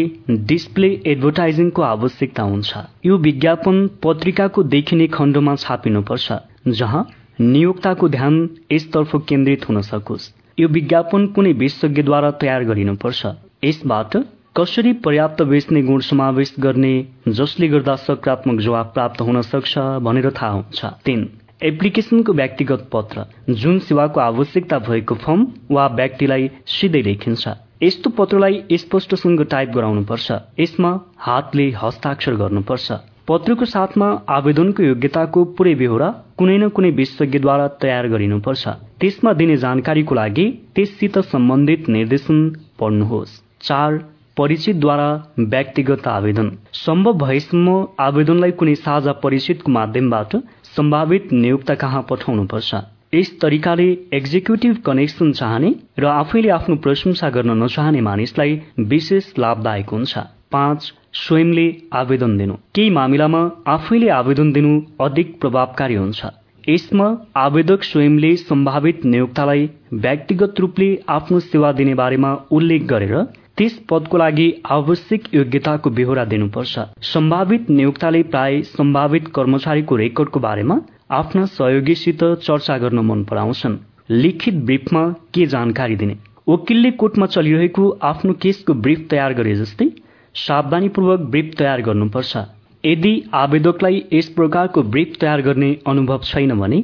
डिस्प्ले 0.50 0.90
एडभर्टाइजिङको 1.08 1.82
आवश्यकता 1.82 2.44
हुन्छ। 2.44 2.78
यो 3.06 3.18
विज्ञापन 3.18 3.88
पत्रिकाको 4.04 4.64
देखिने 4.66 5.08
खण्डमा 5.08 5.56
छापिनुपर्छ 5.56 6.34
जहाँ 6.70 7.06
नियोक्ताको 7.42 8.10
ध्यान 8.10 8.50
यसतर्फ 8.72 9.16
केन्द्रित 9.30 9.70
हुन 9.70 9.82
सकोस्। 9.84 10.32
यो 10.60 10.68
विज्ञापन 10.70 11.28
कुनै 11.28 11.54
विशेषज्ञद्वारा 11.54 12.32
तयार 12.42 12.64
गरिनुपर्छ। 12.64 13.26
यसबाट 13.64 14.18
कसरी 14.58 14.94
पर्याप्त 15.06 15.42
बेच्ने 15.44 15.82
गुण 15.84 16.00
समावेश 16.02 16.56
गर्ने 16.60 16.94
जसले 17.30 17.68
गर्दा 17.68 17.96
सकारात्मक 18.02 18.62
जवाब 18.62 18.92
प्राप्त 18.94 19.22
हुन 19.22 19.42
सक्छ 19.44 19.78
भनेर 20.02 20.32
थाहा 20.32 20.52
हुन्छ। 20.52 20.86
तीन 21.06 21.30
एप्लिकेसनको 21.66 22.34
व्यक्तिगत 22.34 22.82
पत्र 22.94 23.26
जुन 23.62 23.78
सेवाको 23.80 24.20
आवश्यकता 24.20 24.78
भएको 24.80 25.16
फर्म 25.16 25.46
वा 25.72 25.86
व्यक्तिलाई 25.96 26.50
सिधै 26.68 27.02
लेखिन्छ। 27.02 27.54
यस्तो 27.84 28.10
पत्रलाई 28.10 28.62
स्पष्टसँग 28.74 29.42
टाइप 29.52 29.70
गराउनुपर्छ। 29.70 30.32
यसमा 30.60 30.92
हातले 31.18 31.66
हस्ताक्षर 31.82 32.36
गर्नुपर्छ। 32.36 32.92
पत्रको 33.28 33.66
साथमा 33.66 34.08
आवेदनको 34.30 34.84
योग्यताको 34.84 35.44
पूरै 35.58 35.74
बेहोरा 35.76 36.10
कुनै 36.38 36.58
न 36.58 36.70
कुनै 36.70 36.92
विशेषज्ञद्वारा 36.92 37.68
तयार 37.82 38.08
गरिनुपर्छ। 38.08 38.64
त्यसमा 39.02 39.34
दिने 39.34 39.56
जानकारीको 39.58 40.16
लागि 40.16 40.46
त्यससित 40.76 41.18
सम्बन्धित 41.32 41.90
निर्देशन 41.90 42.38
पढ्नुहोस्। 42.80 43.40
चार 43.62 43.98
परिचितद्वारा 44.38 45.10
व्यक्तिगत 45.40 46.08
आवेदन। 46.08 46.48
सम्भव 46.76 47.14
भएसम्म 47.18 47.74
आवेदनलाई 48.00 48.52
कुनै 48.52 48.76
साझा 48.76 49.14
परिचितको 49.24 49.72
माध्यमबाट 49.72 50.36
सम्भावित 50.76 51.32
नियुक्त 51.34 51.72
कहाँ 51.72 52.02
पठाउनुपर्छ? 52.10 52.76
यस 53.14 53.30
तरिकाले 53.42 53.86
एक्जिक्युटिभ 54.14 54.78
कनेक्सन 54.86 55.32
चाहने 55.32 55.70
र 56.00 56.06
आफैले 56.06 56.50
आफ्नो 56.50 56.76
प्रशंसा 56.76 57.30
गर्न 57.30 57.52
नचाहने 57.64 58.02
मानिसलाई 58.02 58.60
विशेष 58.92 59.32
लाभदायक 59.40 59.90
हुन्छ। 59.90 60.18
पाँच 60.52 60.92
स्वयंले 61.14 61.68
आवेदन 61.94 62.38
दिनु। 62.38 62.54
केही 62.76 62.90
मामिलामा 62.90 63.42
आफैले 63.68 64.10
आवेदन 64.10 64.52
दिनु 64.52 64.74
अधिक 65.02 65.40
प्रभावकारी 65.42 65.96
हुन्छ। 65.96 66.26
यसमा 66.70 67.08
आवेदक 67.38 67.84
स्वयंले 67.84 68.36
सम्भावित 68.36 69.06
नियोक्तालाई 69.06 69.70
व्यक्तिगत 69.94 70.60
रूपले 70.60 70.90
आफ्नो 71.10 71.40
सेवा 71.40 71.72
दिने 71.72 71.94
बारेमा 71.96 72.36
उल्लेख 72.52 72.84
गरेर 72.84 73.16
त्यस 73.58 73.74
पदको 73.90 74.18
लागि 74.18 74.46
आवश्यक 74.72 75.28
योग्यताको 75.34 75.90
बेहोरा 75.90 76.24
दिनुपर्छ। 76.26 76.80
सम्भावित 77.06 77.70
नियोक्ताले 77.70 78.22
प्राय 78.24 78.62
सम्भावित 78.62 79.28
कर्मचारीको 79.36 79.96
रेकर्डको 79.96 80.40
बारेमा 80.40 80.76
आफ्ना 81.12 81.46
सहयोगीसित 81.52 82.24
चर्चा 82.44 82.78
गर्न 82.78 83.00
मन 83.06 83.24
पराउँछन्। 83.24 83.78
लिखित 84.12 84.56
ब्रिफमा 84.66 85.04
के 85.34 85.46
जानकारी 85.46 85.96
दिने? 85.96 86.18
वकिलले 86.48 86.92
कोर्टमा 86.94 87.26
चलिरहेको 87.26 87.90
आफ्नो 88.04 88.34
केसको 88.42 88.74
ब्रिफ 88.82 89.08
तयार 89.10 89.34
गरे 89.34 89.56
जस्तै 89.56 89.90
सावधानीपूर्वक 90.36 91.20
ब्रिफ 91.32 91.54
तयार 91.58 91.82
गर्नुपर्छ। 91.82 92.38
यदि 92.84 93.14
आवेदकलाई 93.34 94.04
यस 94.14 94.30
प्रकारको 94.36 94.84
ब्रिफ 94.84 95.16
तयार 95.22 95.42
गर्ने 95.42 95.72
अनुभव 95.88 96.20
छैन 96.24 96.60
भने 96.60 96.84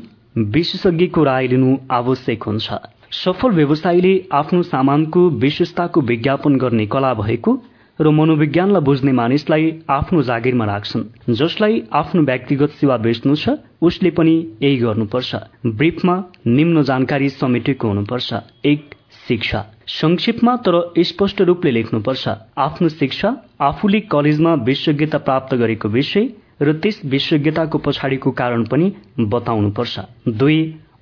विशेषज्ञको 0.56 1.24
राय 1.24 1.48
लिनु 1.48 1.78
आवश्यक 1.92 2.44
हुन्छ। 2.44 2.72
सफल 3.12 3.52
व्यवसायीले 3.52 4.14
आफ्नो 4.34 4.62
सामानको 4.64 5.30
विशेषताको 5.40 6.02
विज्ञापन 6.02 6.56
गर्ने 6.56 6.86
कला 6.86 7.14
भएको 7.14 7.52
र 8.00 8.10
मनोविज्ञानलाई 8.10 8.82
बुझ्ने 8.82 9.12
मानिसलाई 9.12 9.72
आफ्नो 9.90 10.22
जागिरमा 10.24 10.66
राख्छन्। 10.66 11.34
जसलाई 11.36 11.82
आफ्नो 11.94 12.22
व्यक्तिगत 12.22 12.70
सेवा 12.80 12.98
बेच्नु 12.98 13.36
छ 13.36 13.50
उसले 13.82 14.10
पनि 14.12 14.36
यही 14.62 14.78
गर्नुपर्छ। 14.78 15.36
ब्रिफमा 15.66 16.16
निम्न 16.48 16.84
जानकारी 16.84 17.30
समेटेको 17.30 17.88
हुनुपर्छ। 17.88 18.34
एक 18.66 18.96
शिक्षा। 19.28 19.66
संक्षेपमा 19.88 20.56
तर 20.56 20.76
स्पष्ट 21.04 21.42
रूपले 21.42 21.72
लेख्नुपर्छ 21.72 22.28
आफ्नो 22.58 22.90
शिक्षा 22.90 23.36
आफूले 23.62 24.00
कलेजमा 24.08 24.54
विशेषज्ञता 24.64 25.18
प्राप्त 25.18 25.56
गरेको 25.56 25.90
विषय 25.90 26.28
र 26.62 26.74
त्यस 26.74 27.02
विशेषज्ञताको 27.06 27.78
पछाडिको 27.78 28.32
कारण 28.32 28.64
पनि 28.66 28.92
बताउनुपर्छ। 29.20 30.00
दुई 30.30 30.60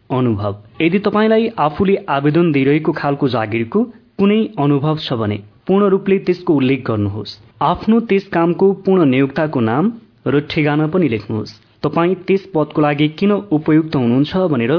अनुभव। 0.10 0.56
यदि 0.82 1.00
तपाईँलाई 1.00 1.48
आफूले 1.60 1.96
आवेदन 2.10 2.52
दिइरहेको 2.52 2.92
खालको 2.92 3.28
जागिरको 3.30 3.84
कुनै 4.20 4.40
अनुभव 4.60 4.98
छ 4.98 5.14
भने 5.22 5.38
पूर्ण 5.68 5.90
रूपले 5.90 6.18
त्यसको 6.28 6.54
उल्लेख 6.56 6.86
गर्नुहोस्। 6.88 7.38
आफ्नो 7.64 8.00
त्यस 8.10 8.28
कामको 8.34 8.72
पूर्ण 8.86 9.06
नियोक्ताको 9.10 9.60
नाम 9.62 9.92
र 10.28 10.40
ठेगाना 10.50 10.88
पनि 10.88 11.08
लेख्नुहोस्। 11.10 11.54
तपाईँ 11.84 12.16
त्यस 12.28 12.50
पदको 12.56 12.82
लागि 12.82 13.08
किन 13.20 13.32
उपयुक्त 13.52 13.96
हुनुहुन्छ 13.96 14.50
भनेर 14.54 14.74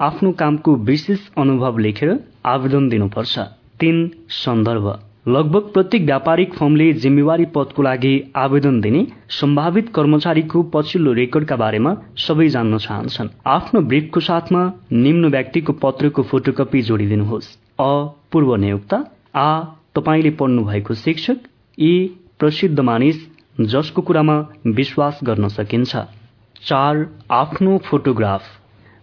आफ्नो 0.00 0.30
कामको 0.40 0.74
विशेष 0.84 1.20
अनुभव 1.38 1.78
लेखेर 1.78 2.10
आवेदन 2.46 2.88
दिनुपर्छ। 2.88 3.38
तीन 3.80 3.98
सन्दर्भ। 4.36 4.86
लगभग 5.28 5.68
प्रत्येक 5.72 6.02
व्यापारिक 6.04 6.54
फर्मले 6.54 6.92
जिम्मेवारी 6.92 7.44
पदको 7.44 7.82
लागि 7.82 8.32
आवेदन 8.36 8.80
दिने 8.80 9.06
सम्भावित 9.30 9.88
कर्मचारीको 9.94 10.62
पछिल्लो 10.62 11.12
रेकर्डका 11.12 11.56
बारेमा 11.56 11.94
सबै 12.18 12.48
जान्न 12.48 12.78
चाहन्छन्। 12.78 13.28
आफ्नो 13.46 13.80
ब्रिफको 13.82 14.20
साथमा 14.20 14.64
निम्न 14.92 15.30
व्यक्तिको 15.30 15.72
पत्रको 15.72 16.22
फोटोकपी 16.22 16.82
जोडिदिनुहोस्। 16.82 17.48
अ 17.80 17.90
पूर्व 18.32 18.54
नियुक्त। 18.56 18.94
आ 19.36 19.48
तपाईँले 19.94 20.30
पढ्नु 20.30 20.64
भएको 20.64 20.94
शिक्षक। 20.94 21.48
यी 21.78 21.94
प्रसिद्ध 22.38 22.80
मानिस 22.80 23.26
जसको 23.60 24.02
कुरामा 24.02 24.38
विश्वास 24.66 25.20
गर्न 25.24 25.48
सकिन्छ। 25.48 25.96
चार 26.62 27.06
आफ्नो 27.32 27.78
फोटोग्राफ। 27.84 28.42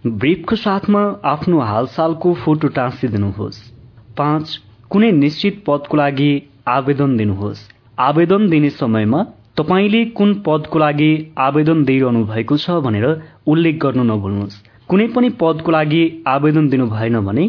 ब्रिफको 0.07 0.55
साथमा 0.55 1.07
आफ्नो 1.25 1.59
हालसालको 1.65 2.33
फोटो 2.35 2.67
टाँसिदिनुहोस्। 2.77 3.69
पाँच 4.17 4.59
कुनै 4.91 5.09
निश्चित 5.13 5.63
पदको 5.67 5.97
लागि 5.97 6.31
आवेदन 6.67 7.15
दिनुहोस्। 7.17 7.59
आवेदन 7.97 8.49
दिने 8.49 8.69
समयमा 8.71 9.19
तपाईँले 9.57 10.03
कुन 10.17 10.33
पदको 10.45 10.79
लागि 10.79 11.11
आवेदन 11.39 11.83
दिइरहनु 11.85 12.23
भएको 12.25 12.57
छ 12.57 12.75
भनेर 12.85 13.05
उल्लेख 13.47 13.77
गर्नु 13.83 14.03
नभुल्नुहोस्। 14.03 14.57
कुनै 14.89 15.05
पनि 15.07 15.29
पदको 15.41 15.71
लागि 15.71 16.01
आवेदन 16.27 16.67
दिनु 16.69 16.87
भएन 16.87 17.19
भने 17.27 17.45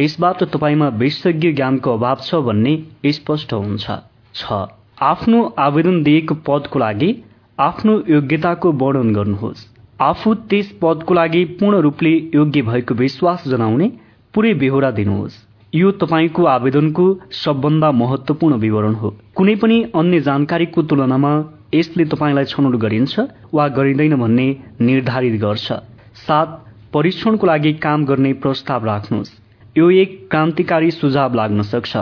यसबाट 0.00 0.42
तपाईँमा 0.52 0.88
विशेषज्ञ 1.00 1.52
ज्ञानको 1.52 1.94
अभाव 1.96 2.18
छ 2.22 2.40
भन्ने 2.48 2.74
स्पष्ट 3.12 3.52
हुन्छ। 3.54 3.86
छ। 4.34 4.60
आफ्नो 5.02 5.40
आवेदन 5.58 6.02
दिएको 6.02 6.34
पदको 6.46 6.78
लागि 6.78 7.10
आफ्नो 7.58 7.94
योग्यताको 8.08 8.72
वर्णन 8.82 9.14
गर्नुहोस्। 9.14 9.64
आफू 10.00 10.34
त्यस 10.50 10.68
पदको 10.82 11.14
लागि 11.14 11.44
पूर्ण 11.56 11.80
रूपले 11.80 12.12
योग्य 12.34 12.62
भएको 12.68 12.94
विश्वास 12.94 13.48
जनाउने 13.48 13.90
पुरै 14.34 14.52
बेहोरा 14.60 14.90
दिनुहोस्। 15.00 15.40
यो 15.74 15.90
तपाईँको 15.90 16.44
आवेदनको 16.44 17.04
सबभन्दा 17.32 17.90
महत्वपूर्ण 17.92 18.56
विवरण 18.56 18.94
हो। 18.94 19.10
कुनै 19.36 19.54
पनि 19.56 19.76
अन्य 19.94 20.20
जानकारीको 20.20 20.82
तुलनामा 20.82 21.32
यसले 21.74 22.04
तपाईँलाई 22.04 22.44
छनौट 22.44 22.74
गरिन्छ 22.76 23.20
वा 23.54 23.68
गरिँदैन 23.68 24.14
भन्ने 24.16 24.46
निर्धारित 24.80 25.40
गर्छ। 25.40 25.72
सात 26.18 26.48
परीक्षणको 26.92 27.46
लागि 27.46 27.72
काम 27.80 28.04
गर्ने 28.04 28.32
प्रस्ताव 28.42 28.84
राख्नुहोस्। 28.84 29.30
यो 29.78 29.90
एक 29.90 30.10
क्रान्तिकारी 30.30 30.90
सुझाव 30.90 31.34
लाग्न 31.34 31.62
सक्छ। 31.62 31.96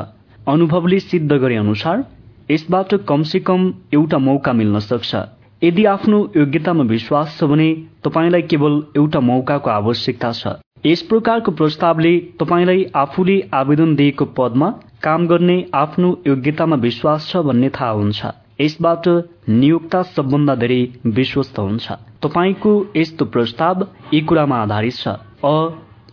अनुभवले 0.49 0.99
सिद्ध 1.01 1.33
गरे 1.33 1.57
अनुसार 1.57 2.05
यसबाट 2.51 2.95
कमसे 3.09 3.41
कम 3.41 3.73
एउटा 3.95 4.19
मौका 4.19 4.53
मिल्न 4.53 4.79
सक्छ। 4.81 5.15
यदि 5.63 5.85
आफ्नो 5.85 6.19
योग्यतामा 6.37 6.85
विश्वास 6.85 7.39
छ 7.39 7.45
भने 7.45 7.69
तपाईँलाई 8.05 8.43
केवल 8.51 8.83
एउटा 8.97 9.21
मौकाको 9.21 9.71
आवश्यकता 9.71 10.33
छ। 10.33 10.59
यस 10.87 11.01
प्रकारको 11.03 11.53
प्रस्तावले 11.53 12.11
तपाईँलाई 12.41 12.85
आफूले 12.97 13.35
आवेदन 13.55 13.95
दिएको 13.97 14.25
पदमा 14.37 14.69
काम 15.03 15.27
गर्ने 15.27 15.57
आफ्नो 15.75 16.09
योग्यतामा 16.27 16.77
विश्वास 16.77 17.27
छ 17.31 17.43
भन्ने 17.45 17.69
थाहा 17.71 17.91
हुन्छ। 17.91 18.31
यसबाट 18.61 19.09
नियोक्ता 19.49 20.03
सबभन्दा 20.03 20.55
धेरै 20.55 20.81
विश्वस्त 21.19 21.59
हुन्छ। 21.59 21.93
तपाईँको 22.23 22.73
यस्तो 22.97 23.25
प्रस्ताव 23.25 23.87
यी 24.15 24.21
कुरामा 24.21 24.57
आधारित 24.63 24.95
छ। 24.95 25.09
अ 25.45 25.53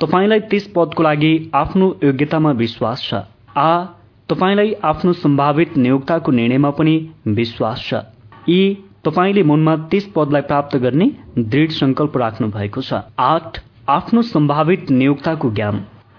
तपाईँलाई 0.01 0.39
त्यस 0.51 0.67
पदको 0.75 1.03
लागि 1.03 1.31
आफ्नो 1.55 1.87
योग्यतामा 2.03 2.51
विश्वास 2.63 3.03
छ। 3.03 3.21
आ 3.57 3.69
तपाईँलाई 4.29 4.73
आफ्नो 4.83 5.13
सम्भावित 5.15 5.77
नियोक्ताको 5.77 6.31
निर्णयमा 6.31 6.69
पनि 6.71 6.95
विश्वास 7.39 7.87
छ। 7.87 8.03
यी 8.49 8.61
तपाईँले 9.05 9.43
मनमा 9.43 9.75
त्यस 9.87 10.11
पदलाई 10.15 10.41
प्राप्त 10.51 10.77
गर्ने 10.77 11.09
दृढ 11.37 11.69
संकल्प 11.71 12.17
राख्नु 12.17 12.47
भएको 12.51 12.81
छ। 12.81 13.01
आठ 13.19 13.59
आफ्नो 13.89 14.21
सम्भावित 14.21 14.89
नियोक्ताको 14.91 15.49
ज्ञान। 15.49 15.75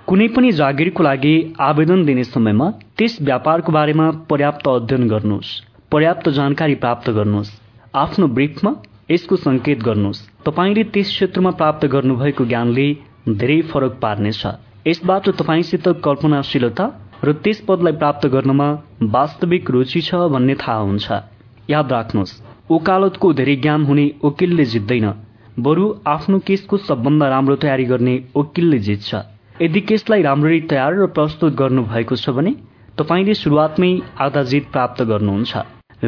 कुनै 0.09 0.27
पनि 0.29 0.51
जागिरको 0.53 1.03
लागि 1.03 1.33
आवेदन 1.61 2.05
दिने 2.05 2.23
समयमा 2.25 2.69
त्यस 2.99 3.17
व्यापारको 3.23 3.73
बारेमा 3.73 4.07
पर्याप्त 4.31 4.69
अध्ययन 4.69 5.09
गर्नुहोस्। 5.09 5.51
पर्याप्त 5.93 6.29
जानकारी 6.29 6.75
प्राप्त 6.75 7.11
गर्नुहोस्। 7.11 7.51
आफ्नो 7.95 8.29
ब्रिफमा 8.29 8.73
यसको 9.11 9.37
संकेत 9.37 9.83
गर्नुहोस्। 9.83 10.25
तपाईँले 10.47 10.85
त्यस 10.85 11.09
क्षेत्रमा 11.09 11.51
प्राप्त 11.51 11.87
गर्नुभएको 11.87 12.45
ज्ञानले 12.45 12.89
धेरै 13.37 13.61
फरक 13.69 14.01
पार्नेछ। 14.03 14.43
यसबाट 14.87 15.29
तपाईँसित 15.37 15.89
कल्पनाशीलता 16.05 16.91
र 17.25 17.33
त्यस 17.45 17.61
पदलाई 17.69 18.01
प्राप्त 18.01 18.27
गर्नमा 18.29 18.73
वास्तविक 19.13 19.71
रुचि 19.71 20.01
छ 20.01 20.25
भन्ने 20.33 20.55
थाहा 20.55 20.81
हुन्छ। 20.89 21.07
याद 21.71 21.93
राख्नुहोस् 21.93 22.39
ओकालतको 22.71 23.33
धेरै 23.35 23.57
ज्ञान 23.57 23.85
हुने 23.85 24.11
वकिलले 24.25 24.65
जित्दैन। 24.65 25.09
बरु 25.59 25.85
आफ्नो 26.07 26.39
केसको 26.39 26.77
सबभन्दा 26.79 27.29
राम्रो 27.29 27.55
तयारी 27.57 27.85
गर्ने 27.85 28.13
वकिलले 28.37 28.79
जित्छ। 28.79 29.15
यदि 29.63 29.81
केसलाई 29.81 30.23
राम्ररी 30.23 30.61
तयार 30.71 30.95
र 30.95 31.07
प्रस्तुत 31.11 31.55
गर्नु 31.55 31.83
भएको 31.85 32.17
छ 32.17 32.31
भने 32.31 32.53
तपाईँले 32.99 33.35
सुरुवातमै 33.35 33.91
आधा 34.21 34.43
जित 34.43 34.67
प्राप्त 34.73 35.03
गर्नुहुन्छ। 35.03 35.57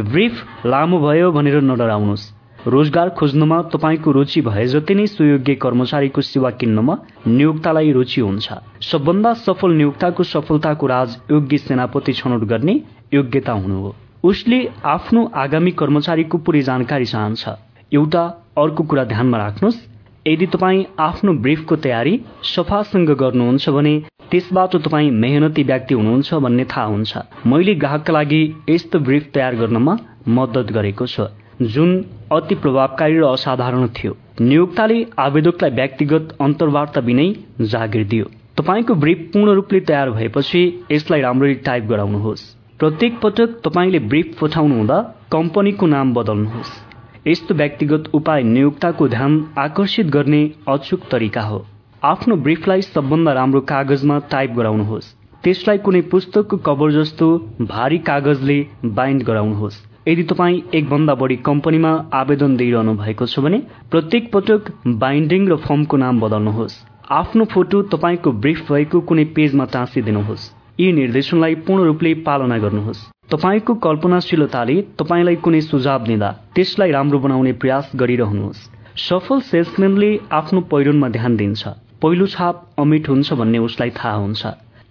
ब्रिफ 0.07 0.67
लामो 0.67 0.99
भयो 1.01 1.31
भनेर 1.33 1.61
नडराउनुहोस्। 1.62 2.31
रोजगार 2.67 3.09
खोज्नुमा 3.19 3.61
तपाईँको 3.75 4.12
रुचि 4.12 4.41
भए 4.41 4.67
जति 4.67 4.95
नै 4.95 5.07
सुयोग्य 5.07 5.55
कर्मचारीको 5.55 6.20
सेवा 6.20 6.51
किन्नमा 6.51 6.95
नियोक्तालाई 7.27 7.93
रुचि 7.93 8.20
हुन्छ। 8.20 8.49
सबभन्दा 8.83 9.33
सफल 9.35 9.70
नियोक्ताको 9.73 10.23
सफलताको 10.25 10.87
राज 10.87 11.17
योग्य 11.31 11.59
सेनापति 11.59 12.12
छनौट 12.12 12.45
गर्ने 12.45 12.75
योग्यता 13.15 13.53
हुनु 13.53 13.81
हो। 13.83 13.95
उसले 14.25 14.61
आफ्नो 14.85 15.25
आगामी 15.35 15.70
कर्मचारीको 15.73 16.39
पुरै 16.39 16.62
जानकारी 16.62 17.05
चाहन्छ। 17.05 17.49
एउटा 17.93 18.23
अर्को 18.59 18.83
कुरा 18.85 19.05
ध्यानमा 19.05 19.39
राख्नुहोस्। 19.39 19.78
यदि 20.27 20.47
तपाईँ 20.47 20.85
आफ्नो 21.01 21.33
ब्रिफको 21.43 21.77
तयारी 21.77 22.20
सफासँग 22.44 23.10
गर्नुहुन्छ 23.20 23.69
भने 23.69 23.94
त्यसबाट 24.31 24.77
तपाईँ 24.77 25.10
मेहनती 25.10 25.62
व्यक्ति 25.62 25.94
हुनुहुन्छ 25.94 26.35
भन्ने 26.35 26.65
थाहा 26.65 26.85
हुन्छ। 26.86 27.19
मैले 27.47 27.75
ग्राहकका 27.75 28.12
लागि 28.12 28.43
यस्तो 28.70 28.99
ब्रिफ 28.99 29.31
तयार 29.35 29.55
गर्नमा 29.57 29.97
मद्दत 30.28 30.73
गरेको 30.73 31.07
छु। 31.07 31.27
जुन 31.62 31.91
अति 32.33 32.55
प्रभावकारी 32.55 33.19
र 33.19 33.25
असाधारण 33.27 33.86
थियो। 33.89 34.17
नियोक्ताले 34.41 34.99
आवेदकलाई 35.19 35.70
व्यक्तिगत 35.70 36.36
अन्तर्वार्ता 36.41 37.01
बिनै 37.01 37.27
जागिर 37.62 38.05
दियो। 38.07 38.27
तपाईँको 38.57 38.94
ब्रिफ 38.94 39.31
पूर्ण 39.33 39.55
रूपले 39.55 39.81
तयार 39.81 40.10
भएपछि 40.10 40.62
यसलाई 40.93 41.20
राम्ररी 41.20 41.55
टाइप 41.67 41.85
गराउनुहोस्। 41.85 42.47
प्रत्येक 42.78 43.20
पटक 43.20 43.60
तपाईँले 43.65 43.99
ब्रिफ 44.10 44.39
पठाउनु 44.41 44.75
हुँदा 44.75 44.99
कम्पनीको 45.33 45.86
नाम 45.86 46.15
बदल्नुहोस्। 46.15 46.90
यस्तो 47.27 47.55
व्यक्तिगत 47.55 48.05
उपाय 48.15 48.43
नियोक्ताको 48.43 49.09
ध्यान 49.09 49.33
आकर्षित 49.59 50.07
गर्ने 50.07 50.41
अचुक 50.69 51.01
तरिका 51.11 51.41
हो। 51.41 51.59
आफ्नो 52.03 52.37
ब्रिफलाई 52.37 52.83
सबभन्दा 52.83 53.33
राम्रो 53.33 53.61
कागजमा 53.61 54.19
टाइप 54.31 54.51
गराउनुहोस्। 54.51 55.13
त्यसलाई 55.45 55.79
कुनै 55.79 56.01
पुस्तकको 56.11 56.57
कभर 56.59 56.93
जस्तो 56.93 57.29
भारी 57.63 57.99
कागजले 58.09 58.59
बाइन्ड 58.85 59.23
गराउनुहोस्। 59.23 59.77
यदि 60.09 60.23
तपाईँ 60.23 60.63
एकभन्दा 60.75 61.15
बढी 61.15 61.37
कम्पनीमा 61.45 61.93
आवेदन 62.15 62.57
दिइरहनु 62.57 62.95
भएको 62.95 63.27
छ 63.27 63.39
भने 63.41 63.59
प्रत्येक 63.91 64.33
पटक 64.33 64.73
बाइन्डिङ 64.99 65.49
र 65.49 65.57
फर्मको 65.59 65.97
नाम 65.97 66.21
बदल्नुहोस्। 66.21 66.81
आफ्नो 67.13 67.45
फोटो 67.45 67.83
तपाईँको 67.93 68.33
ब्रिफ 68.33 68.73
भएको 68.73 69.01
कुनै 69.03 69.25
पेजमा 69.37 69.65
टाँसिदिनुहोस्। 69.73 70.51
यी 70.81 70.93
निर्देशनलाई 70.95 71.55
पूर्ण 71.69 71.85
रूपले 71.85 72.15
पालना 72.25 72.59
गर्नुहोस्। 72.59 73.09
तपाईँको 73.31 73.75
कल्पनाशीलताले 73.83 74.75
तपाईँलाई 74.99 75.36
कुनै 75.42 75.60
सुझाव 75.62 76.05
दिँदा 76.05 76.31
त्यसलाई 76.55 76.91
राम्रो 76.91 77.18
बनाउने 77.18 77.52
प्रयास 77.62 77.91
गरिरहनुहोस्। 77.94 78.62
सफल 79.00 79.41
सेल्सम्यानले 79.50 80.09
आफ्नो 80.33 80.60
पहिरोनमा 80.73 81.09
ध्यान 81.09 81.36
दिन्छ। 81.36 81.68
पहिलो 82.02 82.26
छाप 82.26 82.65
अमिट 82.78 83.09
हुन्छ 83.09 83.33
भन्ने 83.33 83.59
उसलाई 83.59 83.91
थाहा 83.99 84.15
हुन्छ। 84.15 84.42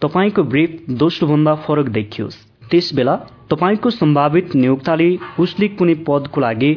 तपाईँको 0.02 0.44
ब्रिफ 0.54 0.78
दोस्रो 1.02 1.28
भन्दा 1.28 1.56
फरक 1.66 1.90
देखियोस्। 1.98 2.38
त्यस 2.72 2.94
बेला 2.96 3.16
तपाईँको 3.52 3.90
सम्भावित 3.92 4.56
नियोक्ताले 4.56 5.10
उसले 5.40 5.68
कुनै 5.76 5.96
पदको 6.08 6.42
लागि 6.42 6.72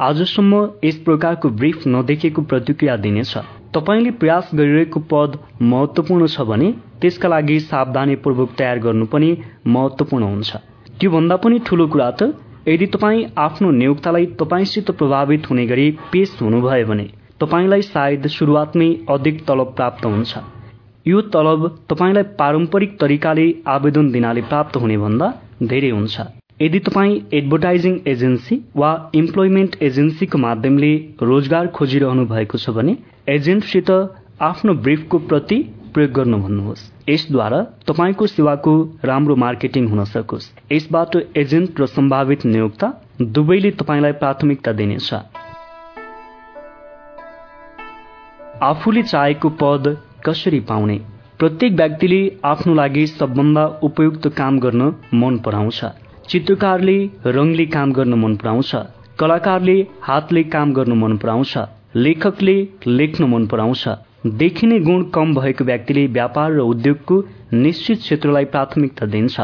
आजसम्म 0.00 0.62
यस 0.84 1.02
प्रकारको 1.04 1.48
ब्रिफ 1.58 1.86
नदेखेको 1.88 2.42
प्रतिक्रिया 2.46 2.96
दिनेछ। 2.98 3.34
तपाईँले 3.74 4.10
प्रयास 4.22 4.50
गरिरहेको 4.54 5.00
पद 5.10 5.38
महत्वपूर्ण 5.66 6.26
छ 6.28 6.46
भने 6.46 6.72
त्यसका 7.02 7.28
लागि 7.28 7.60
सावधानीपूर्वक 7.66 8.56
तयार 8.58 8.78
गर्नु 8.78 9.06
पनि 9.12 9.36
महत्वपूर्ण 9.66 10.24
हुन्छ। 10.24 10.67
त्योभन्दा 11.00 11.36
पनि 11.42 11.58
ठूलो 11.66 11.86
कुरा 11.88 12.10
त 12.10 12.22
यदि 12.68 12.86
तपाईँ 12.94 13.24
आफ्नो 13.38 13.70
नियोक्तालाई 13.72 14.26
तपाईँसित 14.40 14.90
प्रभावित 14.98 15.50
हुने 15.50 15.66
गरी 15.66 15.90
पेश 16.12 16.36
हुनुभयो 16.40 16.86
भने 16.86 17.06
तपाईँलाई 17.40 17.82
सायद 17.84 18.26
सुरुवातमै 18.36 18.88
अधिक 19.10 19.44
तलब 19.48 19.72
प्राप्त 19.76 20.04
हुन्छ। 20.06 20.42
यो 21.06 21.20
तलब 21.34 21.68
तपाईँलाई 21.90 22.22
पारम्परिक 22.40 22.98
तरिकाले 23.00 23.46
आवेदन 23.74 24.10
दिनाले 24.12 24.42
प्राप्त 24.50 24.76
हुने 24.76 24.96
भन्दा 24.98 25.32
धेरै 25.64 25.90
हुन्छ। 25.90 26.26
यदि 26.60 26.78
तपाईँ 26.86 27.20
एडभर्टाइजिङ 27.32 27.98
एजेन्सी 28.06 28.60
वा 28.76 28.90
इम्प्लोइमेन्ट 29.14 29.76
एजेन्सीको 29.82 30.38
माध्यमले 30.38 30.92
रोजगार 31.22 31.66
खोजिरहनु 31.76 32.24
भएको 32.26 32.58
छ 32.58 32.74
भने 32.76 32.96
एजेन्टसित 33.28 33.90
आफ्नो 34.42 34.74
ब्रिफको 34.84 35.18
प्रति 35.30 35.58
प्रयोग 35.94 36.12
गर्नु 36.12 36.38
भन्नुहोस्। 36.38 36.82
यसद्वारा 37.08 37.60
तपाईँको 37.86 38.26
सेवाको 38.26 38.72
राम्रो 39.04 39.36
मार्केटिङ 39.36 39.88
हुन 39.88 40.04
सकोस्। 40.04 40.50
यसबाट 40.72 41.16
एजेन्ट 41.36 41.80
र 41.80 41.86
सम्भावित 41.86 42.44
नियोक्ता 42.46 42.88
दुवैले 43.22 43.70
तपाईँलाई 43.70 44.12
प्राथमिकता 44.12 44.72
दिनेछ। 44.72 45.14
आफूले 48.62 49.02
चाहेको 49.02 49.48
पद 49.48 49.96
कसरी 50.26 50.60
पाउने? 50.60 50.98
प्रत्येक 51.38 51.72
व्यक्तिले 51.72 52.20
आफ्नो 52.44 52.74
लागि 52.74 53.06
सबभन्दा 53.06 53.66
उपयुक्त 53.82 54.28
काम 54.28 54.58
गर्न 54.58 54.82
मन 55.14 55.38
पराउँछ। 55.38 55.80
चित्रकारले 56.28 57.10
रङले 57.26 57.66
काम 57.66 57.92
गर्न 57.92 58.14
मन 58.14 58.36
पराउँछ। 58.36 58.72
कलाकारले 59.18 59.86
हातले 60.02 60.42
काम 60.42 60.72
गर्न 60.72 60.92
मन 60.92 61.16
पराउँछ। 61.16 61.58
लेखकले 61.96 62.56
लेख्न 62.86 63.24
मन 63.24 63.46
पराउँछ। 63.46 63.88
देखिने 64.36 64.78
गुण 64.80 65.02
कम 65.14 65.34
भएको 65.34 65.64
व्यक्तिले 65.64 66.06
व्यापार 66.06 66.52
र 66.52 66.60
उद्योगको 66.60 67.22
निश्चित 67.52 67.98
क्षेत्रलाई 67.98 68.44
प्राथमिकता 68.44 69.06
दिन्छ। 69.06 69.40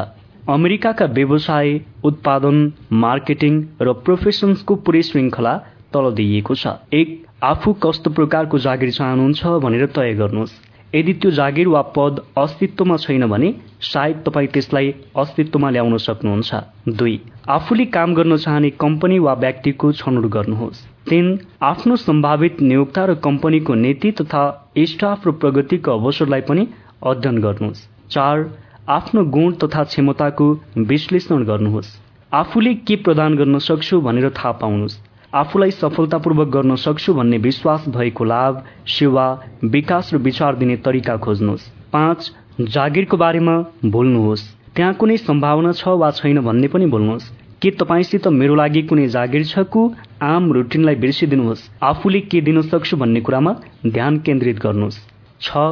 अमेरिकाका 0.49 1.05
व्यवसाय 1.07 1.81
उत्पादन 2.05 2.73
मार्केटिङ 2.93 3.63
र 3.83 3.93
प्रोफेसन्सको 4.05 4.75
पुरै 4.77 5.03
श्रृङ्खला 5.03 5.55
तल 5.93 6.11
दिइएको 6.15 6.55
छ। 6.55 6.67
एक 6.93 7.27
आफू 7.43 7.73
कस्तो 7.83 8.11
प्रकारको 8.11 8.59
जागिर 8.59 8.91
चाहनुहुन्छ 8.91 9.47
भनेर 9.65 9.87
तय 9.87 10.15
गर्नुहोस्। 10.15 10.61
यदि 10.95 11.13
त्यो 11.13 11.31
जागिर 11.31 11.69
वा 11.69 11.83
पद 11.97 12.21
अस्तित्वमा 12.39 12.97
छैन 12.97 13.27
भने 13.27 13.55
सायद 13.83 14.23
तपाईँ 14.27 14.49
त्यसलाई 14.49 14.95
अस्तित्वमा 15.17 15.71
ल्याउन 15.71 15.97
सक्नुहुन्छ। 15.99 16.55
दुई 16.99 17.21
आफूले 17.49 17.85
काम 17.97 18.15
गर्न 18.15 18.37
चाहने 18.37 18.71
कम्पनी 18.71 19.19
वा 19.19 19.35
व्यक्तिको 19.35 19.93
छनौट 19.93 20.27
गर्नुहोस्। 20.31 20.94
तीन 21.07 21.39
आफ्नो 21.63 21.97
सम्भावित 21.97 22.61
नियोक्ता 22.63 23.05
र 23.05 23.15
कम्पनीको 23.15 23.75
नीति 23.75 24.11
तथा 24.13 24.43
स्टाफ 24.79 25.27
र 25.27 25.33
प्रगतिको 25.33 25.91
अवसरलाई 25.91 26.41
पनि 26.41 26.67
अध्ययन 27.03 27.39
गर्नुहोस्। 27.39 27.87
चार 28.11 28.45
आफ्नो 28.89 29.25
गुण 29.31 29.53
तथा 29.55 29.85
क्षमताको 29.85 30.47
विश्लेषण 30.79 31.45
गर्नुहोस्। 31.45 31.91
आफूले 32.33 32.75
के 32.75 32.97
प्रदान 32.97 33.37
गर्न 33.37 33.59
सक्छु 33.59 34.01
भनेर 34.01 34.31
थाहा 34.31 34.53
पाउनुहोस्। 34.53 34.99
आफूलाई 35.35 35.71
सफलतापूर्वक 35.71 36.49
गर्न 36.49 36.77
सक्छु 36.79 37.15
भन्ने 37.15 37.39
विश्वास 37.39 37.89
भएको 37.89 38.25
लाभ 38.25 38.65
सेवा 38.89 39.27
विकास 39.67 40.15
र 40.15 40.19
विचार 40.19 40.57
दिने 40.57 40.77
तरिका 40.77 41.17
खोज्नुहोस्। 41.17 41.71
पाँच 41.93 42.33
जागिरको 42.61 43.17
बारेमा 43.17 43.57
भुल्नुहोस् 43.85 44.51
त्यहाँ 44.77 44.95
कुनै 44.95 45.17
सम्भावना 45.19 45.73
छ 45.73 45.89
वा 45.89 46.11
छैन 46.11 46.41
भन्ने 46.41 46.69
पनि 46.69 46.87
भुल्नुहोस् 46.87 47.31
के 47.65 47.71
तपाईँसित 47.71 48.27
मेरो 48.29 48.55
लागि 48.55 48.81
कुनै 48.83 49.07
जागिर 49.09 49.45
छ 49.45 49.59
कु? 49.73 49.83
आम 50.23 50.53
रुटिनलाई 50.53 50.95
बिर्सिदिनुहोस्। 50.95 51.61
आफूले 51.83 52.21
के 52.23 52.41
दिन 52.41 52.61
सक्छु 52.63 52.97
भन्ने 52.97 53.21
कुरामा 53.21 53.53
ध्यान 53.87 54.19
केन्द्रित 54.21 54.59
गर्नुहोस्। 54.61 54.99
छ 55.41 55.63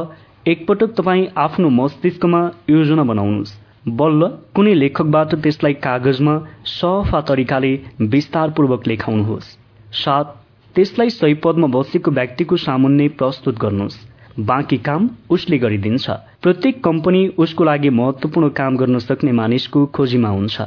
एकपटक 0.47 0.95
तपाईँ 0.97 1.27
आफ्नो 1.37 1.69
मस्तिष्कमा 1.69 2.39
योजना 2.69 3.03
बनाउनुहोस्। 3.03 3.53
बल्ल 3.93 4.27
कुनै 4.55 4.73
लेखकबाट 4.73 5.35
त्यसलाई 5.35 5.73
कागजमा 5.85 6.33
सफा 6.65 7.19
तरिकाले 7.21 7.71
विस्तारपूर्वक 8.09 8.87
लेखाउनुहोस्। 8.87 9.51
सात 9.95 10.33
त्यसलाई 10.75 11.09
सही 11.09 11.33
पदमा 11.43 11.67
बसेको 11.67 12.11
व्यक्तिको 12.11 12.57
सामुन्ने 12.57 13.07
प्रस्तुत 13.19 13.59
गर्नुहोस्। 13.59 13.99
बाँकी 14.41 14.77
काम 14.87 15.09
उसले 15.29 15.57
गरिदिन्छ। 15.59 16.09
प्रत्येक 16.41 16.83
कम्पनी 16.83 17.21
उसको 17.37 17.63
लागि 17.63 17.89
महत्वपूर्ण 17.91 18.49
काम 18.57 18.77
गर्न 18.77 18.99
सक्ने 18.99 19.31
मानिसको 19.31 19.85
खोजीमा 19.93 20.29
हुन्छ। 20.29 20.57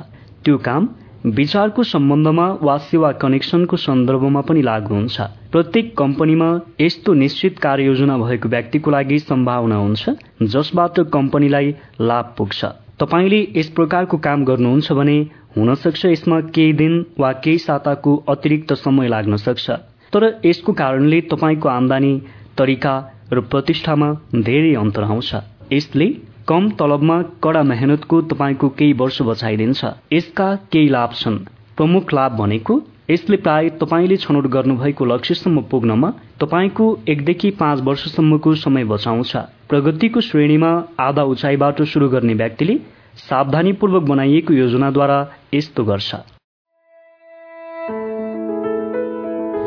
त्यो 0.44 0.58
काम 0.58 0.88
विचारको 1.26 1.82
सम्बन्धमा 1.82 2.46
वा 2.62 2.76
सेवा 2.78 3.10
कनेक्सनको 3.12 3.76
सन्दर्भमा 3.76 4.40
पनि 4.40 4.60
लागू 4.62 4.94
हुन्छ। 4.94 5.20
प्रत्येक 5.52 5.96
कम्पनीमा 5.98 6.48
यस्तो 6.80 7.14
निश्चित 7.14 7.58
कार्ययोजना 7.58 8.18
भएको 8.18 8.48
व्यक्तिको 8.48 8.90
लागि 8.90 9.18
सम्भावना 9.18 9.76
हुन्छ 9.76 10.10
जसबाट 10.42 11.00
कम्पनीलाई 11.12 11.74
लाभ 12.00 12.34
पुग्छ। 12.38 12.64
तपाईँले 13.00 13.40
यस 13.56 13.68
प्रकारको 13.68 14.16
काम 14.18 14.44
गर्नुहुन्छ 14.44 14.92
भने 14.92 15.18
हुन 15.56 15.74
सक्छ 15.74 16.04
यसमा 16.06 16.40
केही 16.54 16.72
दिन 16.72 16.94
वा 17.18 17.32
केही 17.32 17.58
साताको 17.58 18.16
अतिरिक्त 18.28 18.72
समय 18.74 19.08
लाग्न 19.08 19.36
सक्छ। 19.36 19.70
तर 20.12 20.40
यसको 20.44 20.72
कारणले 20.72 21.20
तपाईँको 21.20 21.68
आमदानी 21.68 22.14
तरिका 22.58 22.94
र 23.32 23.40
प्रतिष्ठामा 23.40 24.12
धेरै 24.36 24.74
अन्तर 24.74 25.02
आउँछ। 25.02 25.34
यसले 25.72 26.06
कम 26.48 26.68
तलबमा 26.70 27.14
कडा 27.42 27.62
मेहनतको 27.62 28.20
तपाईँको 28.22 28.68
केही 28.68 28.92
वर्ष 28.92 29.22
बचाइदिन्छ। 29.22 29.84
यसका 30.12 30.44
केही 30.72 30.88
लाभ 30.88 31.14
छन्। 31.14 31.38
प्रमुख 31.76 32.12
लाभ 32.14 32.32
भनेको 32.32 32.74
यसले 33.10 33.36
प्राय 33.36 33.70
तपाईँले 33.80 34.16
छनौट 34.16 34.46
गर्नुभएको 34.46 35.04
लक्ष्यसम्म 35.04 35.62
पुग्नमा 35.62 36.10
तपाईँको 36.40 36.86
एकदेखि 37.08 37.50
पाँच 37.50 37.80
वर्षसम्मको 37.80 38.54
समय 38.54 38.84
बचाउँछ। 38.84 39.36
प्रगतिको 39.68 40.20
श्रेणीमा 40.20 40.70
आधा 41.00 41.22
उचाइबाट 41.24 41.82
सुरु 41.82 42.08
गर्ने 42.08 42.34
व्यक्तिले 42.34 42.78
सावधानीपूर्वक 43.26 44.02
बनाइएको 44.02 44.54
योजनाद्वारा 44.54 45.18
यस्तो 45.54 45.84
गर्छ। 45.84 46.14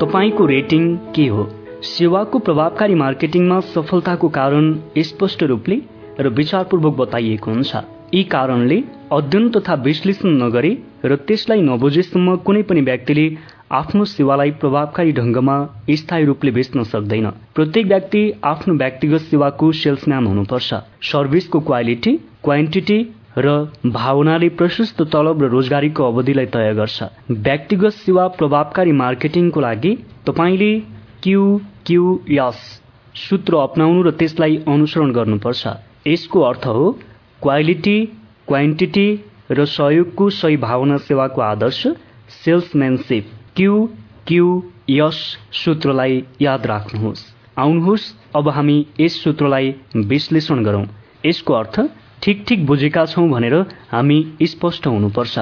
तपाईँको 0.02 0.46
रेटिङ 0.46 0.96
के 1.16 1.28
हो? 1.28 1.50
सेवाको 1.84 2.40
प्रभावकारी 2.40 2.96
मार्केटिङमा 2.96 3.60
सफलताको 3.60 4.30
कारण 4.30 4.76
स्पष्ट 4.98 5.44
रूपले 5.44 5.82
र 6.20 6.28
विचारपूर्वक 6.30 6.94
बताइएको 6.96 7.52
हुन्छ। 7.52 7.76
यी 8.14 8.24
कारणले 8.24 8.78
अध्ययन 9.12 9.50
तथा 9.50 9.74
विश्लेषण 9.86 10.30
नगरे 10.44 10.72
र 11.06 11.16
त्यसलाई 11.28 11.62
नबुझेसम्म 11.62 12.36
कुनै 12.46 12.62
पनि 12.70 12.82
व्यक्तिले 12.82 13.26
आफ्नो 13.72 14.06
सेवालाई 14.06 14.52
प्रभावकारी 14.62 15.12
ढंगमा 15.12 15.56
स्थायी 16.00 16.26
रूपले 16.26 16.52
बेच्न 16.52 16.84
सक्दैन। 16.84 17.30
प्रत्येक 17.56 17.86
व्यक्ति 17.88 18.22
आफ्नो 18.44 18.74
व्यक्तिगत 18.76 19.22
सेवाको 19.30 19.72
सेल्सम्यान 19.82 20.28
हुनुपर्छ। 20.28 20.70
सर्भिसको 21.06 21.60
क्वालिटी 21.60 22.14
क्वान्टिटी 22.44 23.00
र 23.38 23.48
भावनाले 23.86 24.50
प्रशस्त 24.60 25.02
तलब 25.14 25.44
र 25.44 25.50
रोजगारीको 25.50 26.04
अवधिलाई 26.04 26.46
तय 26.56 26.74
गर्छ। 26.74 27.04
व्यक्तिगत 27.32 27.94
सेवा 27.96 28.28
प्रभावकारी 28.40 28.92
मार्केटिङको 29.04 29.60
लागि 29.62 29.92
तपाईँले 30.28 30.72
क्यु 31.24 31.44
क्यु 31.86 32.18
यस 32.32 32.58
सूत्र 33.16 33.56
अप्नाउनु 33.58 34.02
र 34.02 34.12
त्यसलाई 34.12 34.58
अनुसरण 34.68 35.12
गर्नुपर्छ। 35.12 35.68
यसको 36.08 36.42
अर्थ 36.42 36.66
हो 36.68 36.92
क्वालिटी 37.42 37.98
क्वान्टिटी 38.48 39.08
र 39.52 39.66
सहयोगको 39.68 40.30
सही 40.32 40.58
भावना 40.58 40.98
सेवाको 41.08 41.42
आदर्श 41.42 41.82
सेल्सम्यानसिप 42.36 43.32
क्यु 43.56 43.76
क्यु 44.28 44.48
यस 44.90 45.18
सूत्रलाई 45.56 46.24
याद 46.42 46.66
राख्नुहोस्। 46.68 47.24
आउनुहोस् 47.58 48.06
अब 48.36 48.50
हामी 48.50 48.78
यस 49.00 49.24
सूत्रलाई 49.24 49.74
विश्लेषण 50.08 50.64
गरौँ। 50.64 50.86
यसको 51.26 51.54
अर्थ 51.54 51.80
ठिक 52.24 52.44
ठिक 52.48 52.66
बुझेका 52.66 53.06
छौँ 53.06 53.28
भनेर 53.30 53.56
हामी 53.92 54.20
स्पष्ट 54.44 54.88
हुनुपर्छ। 54.88 55.40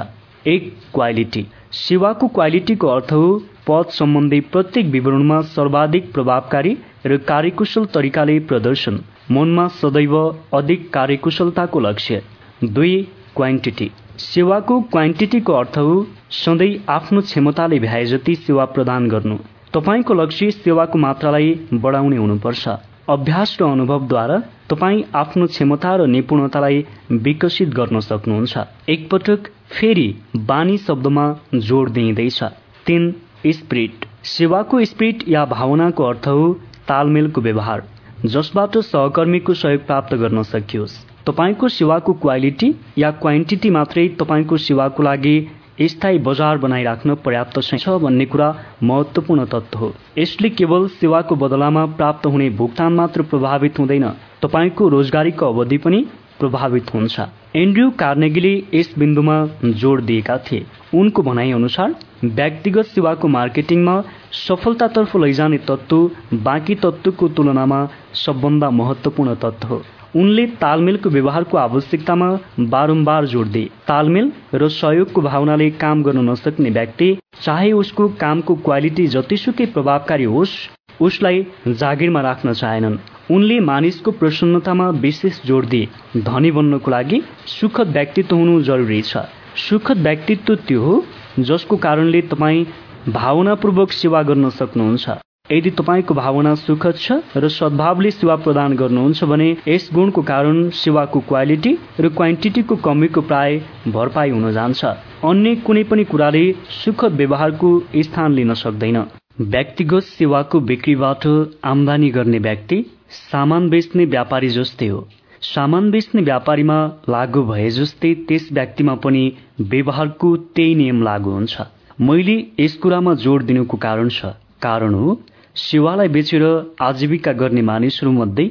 एक 0.48 0.74
क्वालिटी 0.94 1.46
सेवाको 1.74 2.28
क्वालिटीको 2.30 2.88
अर्थ 2.88 3.12
हो 3.14 3.28
पद 3.68 3.90
सम्बन्धी 3.92 4.40
प्रत्येक 4.54 4.86
विवरणमा 4.92 5.42
सर्वाधिक 5.54 6.12
प्रभावकारी 6.14 6.78
र 7.06 7.18
कार्यकुशल 7.28 7.86
तरिकाले 7.94 8.40
प्रदर्शन। 8.50 9.00
मनमा 9.32 9.68
सदैव 9.74 10.16
अधिक 10.54 10.92
कार्यकुशलताको 10.94 11.80
लक्ष्य। 11.80 12.22
दुई 12.66 12.96
क्वान्टिटी 13.36 13.90
सेवाको 14.20 14.80
क्वान्टिटीको 14.92 15.54
अर्थ 15.54 15.78
हो 15.78 15.96
सधैँ 16.34 16.78
आफ्नो 16.90 17.22
क्षमताले 17.22 17.80
भ्याए 17.80 18.06
जति 18.06 18.36
सेवा 18.38 18.66
प्रदान 18.76 19.08
गर्नु। 19.10 19.38
तपाईँको 19.74 20.14
लक्ष्य 20.14 20.52
सेवाको 20.52 20.98
मात्रालाई 20.98 21.54
बढाउने 21.74 22.18
हुनुपर्छ। 22.18 22.68
अभ्यास 23.10 23.58
र 23.62 23.66
अनुभवद्वारा 23.66 24.38
तपाईँ 24.70 25.04
आफ्नो 25.16 25.48
क्षमता 25.48 25.96
र 25.96 26.08
निपुणतालाई 26.08 26.86
विकसित 27.12 27.70
गर्न 27.76 28.00
सक्नुहुन्छ। 28.00 28.58
एकपटक 28.90 29.50
फेरि 29.72 30.08
बानी 30.48 30.78
शब्दमा 30.78 31.28
जोड 31.68 31.92
दिइँदैछ। 31.92 32.44
तीन 32.86 33.14
स्पिरिट 33.48 34.06
सेवाको 34.28 34.84
स्पिरिट 34.86 35.24
या 35.30 35.46
भावनाको 35.48 36.04
अर्थ 36.04 36.28
हो 36.28 36.52
तालमेलको 36.88 37.42
व्यवहार। 37.42 37.84
जसबाट 38.26 38.78
सहकर्मीको 38.78 39.54
सहयोग 39.54 39.86
प्राप्त 39.86 40.14
गर्न 40.16 40.44
सकियोस्। 40.44 40.94
तपाईँको 41.26 41.68
सेवाको 41.68 42.14
क्वालिटी 42.14 42.74
या 42.98 43.12
क्वान्टिटी 43.12 43.70
मात्रै 43.70 44.08
तपाईँको 44.20 44.58
सेवाको 44.58 45.04
लागि 45.04 45.36
स्थायी 45.82 46.18
बजार 46.20 46.58
बनाइराख्न 46.58 47.16
पर्याप्त 47.16 47.60
छ 47.62 47.90
भन्ने 48.02 48.26
कुरा 48.26 48.48
महत्वपूर्ण 48.84 49.46
तत्व 49.46 49.80
हो। 49.80 49.94
यसले 50.18 50.50
केवल 50.50 50.88
सेवाको 50.88 51.36
बदलामा 51.36 51.86
प्राप्त 51.86 52.26
हुने 52.26 52.50
भुक्तान 52.50 52.94
मात्र 52.94 53.22
प्रभावित 53.22 53.80
हुँदैन। 53.80 54.10
तपाईँको 54.42 54.88
रोजगारीको 54.90 55.46
अवधि 55.46 55.78
पनि 55.78 56.06
प्रभावित 56.40 56.94
हुन्छ। 56.94 57.20
एन्ड्रयू 57.56 57.90
कार्नेगीले 58.00 58.54
यस 58.74 58.94
बिन्दुमा 59.00 59.38
जोड 59.66 60.02
दिएका 60.02 60.38
थिए। 60.38 60.66
उनको 60.96 61.22
भनाइ 61.24 61.52
अनुसार 61.52 61.96
व्यक्तिगत 62.24 62.86
सेवाको 62.86 63.28
मार्केटिङमा 63.28 64.02
सफलतातर्फ 64.38 65.16
लैजाने 65.16 65.58
तत्व 65.68 66.38
बाँकी 66.44 66.76
तत्वको 66.76 67.28
तुलनामा 67.30 67.80
सबभन्दा 68.16 68.70
महत्वपूर्ण 68.72 69.36
तत्व 69.36 69.68
हो। 69.68 69.82
उनले 70.16 70.46
तालमेलको 70.58 71.10
व्यवहारको 71.10 71.58
आवश्यकतामा 71.58 72.30
बारम्बार 72.70 73.26
जोड 73.26 73.48
दिए। 73.48 73.70
तालमेल 73.88 74.32
र 74.54 74.70
सहयोगको 74.70 75.22
भावनाले 75.22 75.70
काम 75.82 76.04
गर्न 76.04 76.30
नसक्ने 76.30 76.70
व्यक्ति 76.70 77.10
चाहे 77.42 77.72
उसको 77.72 78.08
कामको 78.22 78.56
क्वालिटी 78.56 79.08
जतिसुकै 79.08 79.66
प्रभावकारी 79.66 80.24
होस् 80.26 80.56
उसलाई 81.02 81.46
जागिरमा 81.68 82.22
राख्न 82.22 82.54
चाहेनन्। 82.54 82.98
उनले 83.32 83.60
मानिसको 83.60 84.12
प्रसन्नतामा 84.14 84.90
विशेष 85.04 85.42
जोड 85.46 85.66
दिए। 85.70 85.88
धनी 86.24 86.52
बन्नको 86.52 86.92
लागि 86.92 87.22
सुखद 87.50 87.88
व्यक्तित्व 87.94 88.36
हुनु 88.36 88.62
जरुरी 88.64 89.02
छ। 89.02 89.18
सुखद 89.60 89.98
व्यक्तित्व 90.04 90.56
त्यो 90.68 90.82
हो 90.82 91.04
जसको 91.40 91.78
कारणले 91.78 92.22
तपाईँ 92.32 92.66
भावनापूर्वक 93.10 93.92
सेवा 93.92 94.22
गर्न 94.24 94.50
सक्नुहुन्छ। 94.52 95.18
यदि 95.52 95.70
तपाईँको 95.72 96.14
भावना 96.14 96.56
सुखद 96.58 96.96
छ 96.98 97.20
र 97.38 97.50
सद्भावले 97.50 98.12
सेवा 98.12 98.36
प्रदान 98.48 98.76
गर्नुहुन्छ 98.78 99.24
भने 99.24 99.50
यस 99.68 99.90
गुणको 99.94 100.22
कारण 100.24 100.70
सेवाको 100.80 101.20
क्वालिटी 101.28 101.78
र 102.00 102.10
क्वान्टिटीको 102.16 102.76
कमीको 102.88 103.22
प्राय 103.22 103.62
भरपाई 103.88 104.30
हुन 104.30 104.52
जान्छ। 104.54 104.86
अन्य 105.24 105.56
कुनै 105.68 105.84
पनि 105.84 106.04
कुराले 106.04 106.44
सुखद 106.80 107.14
व्यवहारको 107.14 107.70
स्थान 108.04 108.34
लिन 108.34 108.54
सक्दैन। 108.56 108.98
व्यक्तिगत 109.40 110.04
सेवाको 110.10 110.60
बिक्रीबाट 110.70 111.26
आमदानी 111.66 112.10
गर्ने 112.10 112.40
व्यक्ति 112.40 112.86
सामान 113.12 113.70
बेच्ने 113.70 114.06
व्यापारी 114.06 114.50
जस्तै 114.50 114.88
हो। 114.88 115.08
सामान 115.42 115.90
बेच्ने 115.92 116.22
व्यापारीमा 116.22 116.78
लागू 117.10 117.44
भए 117.44 117.70
जस्तै 117.70 118.14
त्यस 118.28 118.48
व्यक्तिमा 118.52 118.96
पनि 119.04 119.24
व्यवहारको 119.62 120.36
त्यही 120.56 120.76
नियम 120.76 121.02
लागू 121.04 121.32
हुन्छ। 121.32 121.62
मैले 122.02 122.36
यस 122.60 122.76
कुरामा 122.78 123.14
जोड 123.24 123.44
दिनुको 123.44 123.78
कारण 123.78 124.10
छ। 124.10 124.34
कारण 124.62 124.94
हो 124.94 125.20
सेवालाई 125.56 126.08
बेचेर 126.10 126.44
आजीविका 126.82 127.32
गर्ने 127.34 127.62
मानिसहरूमध्ये 127.62 128.50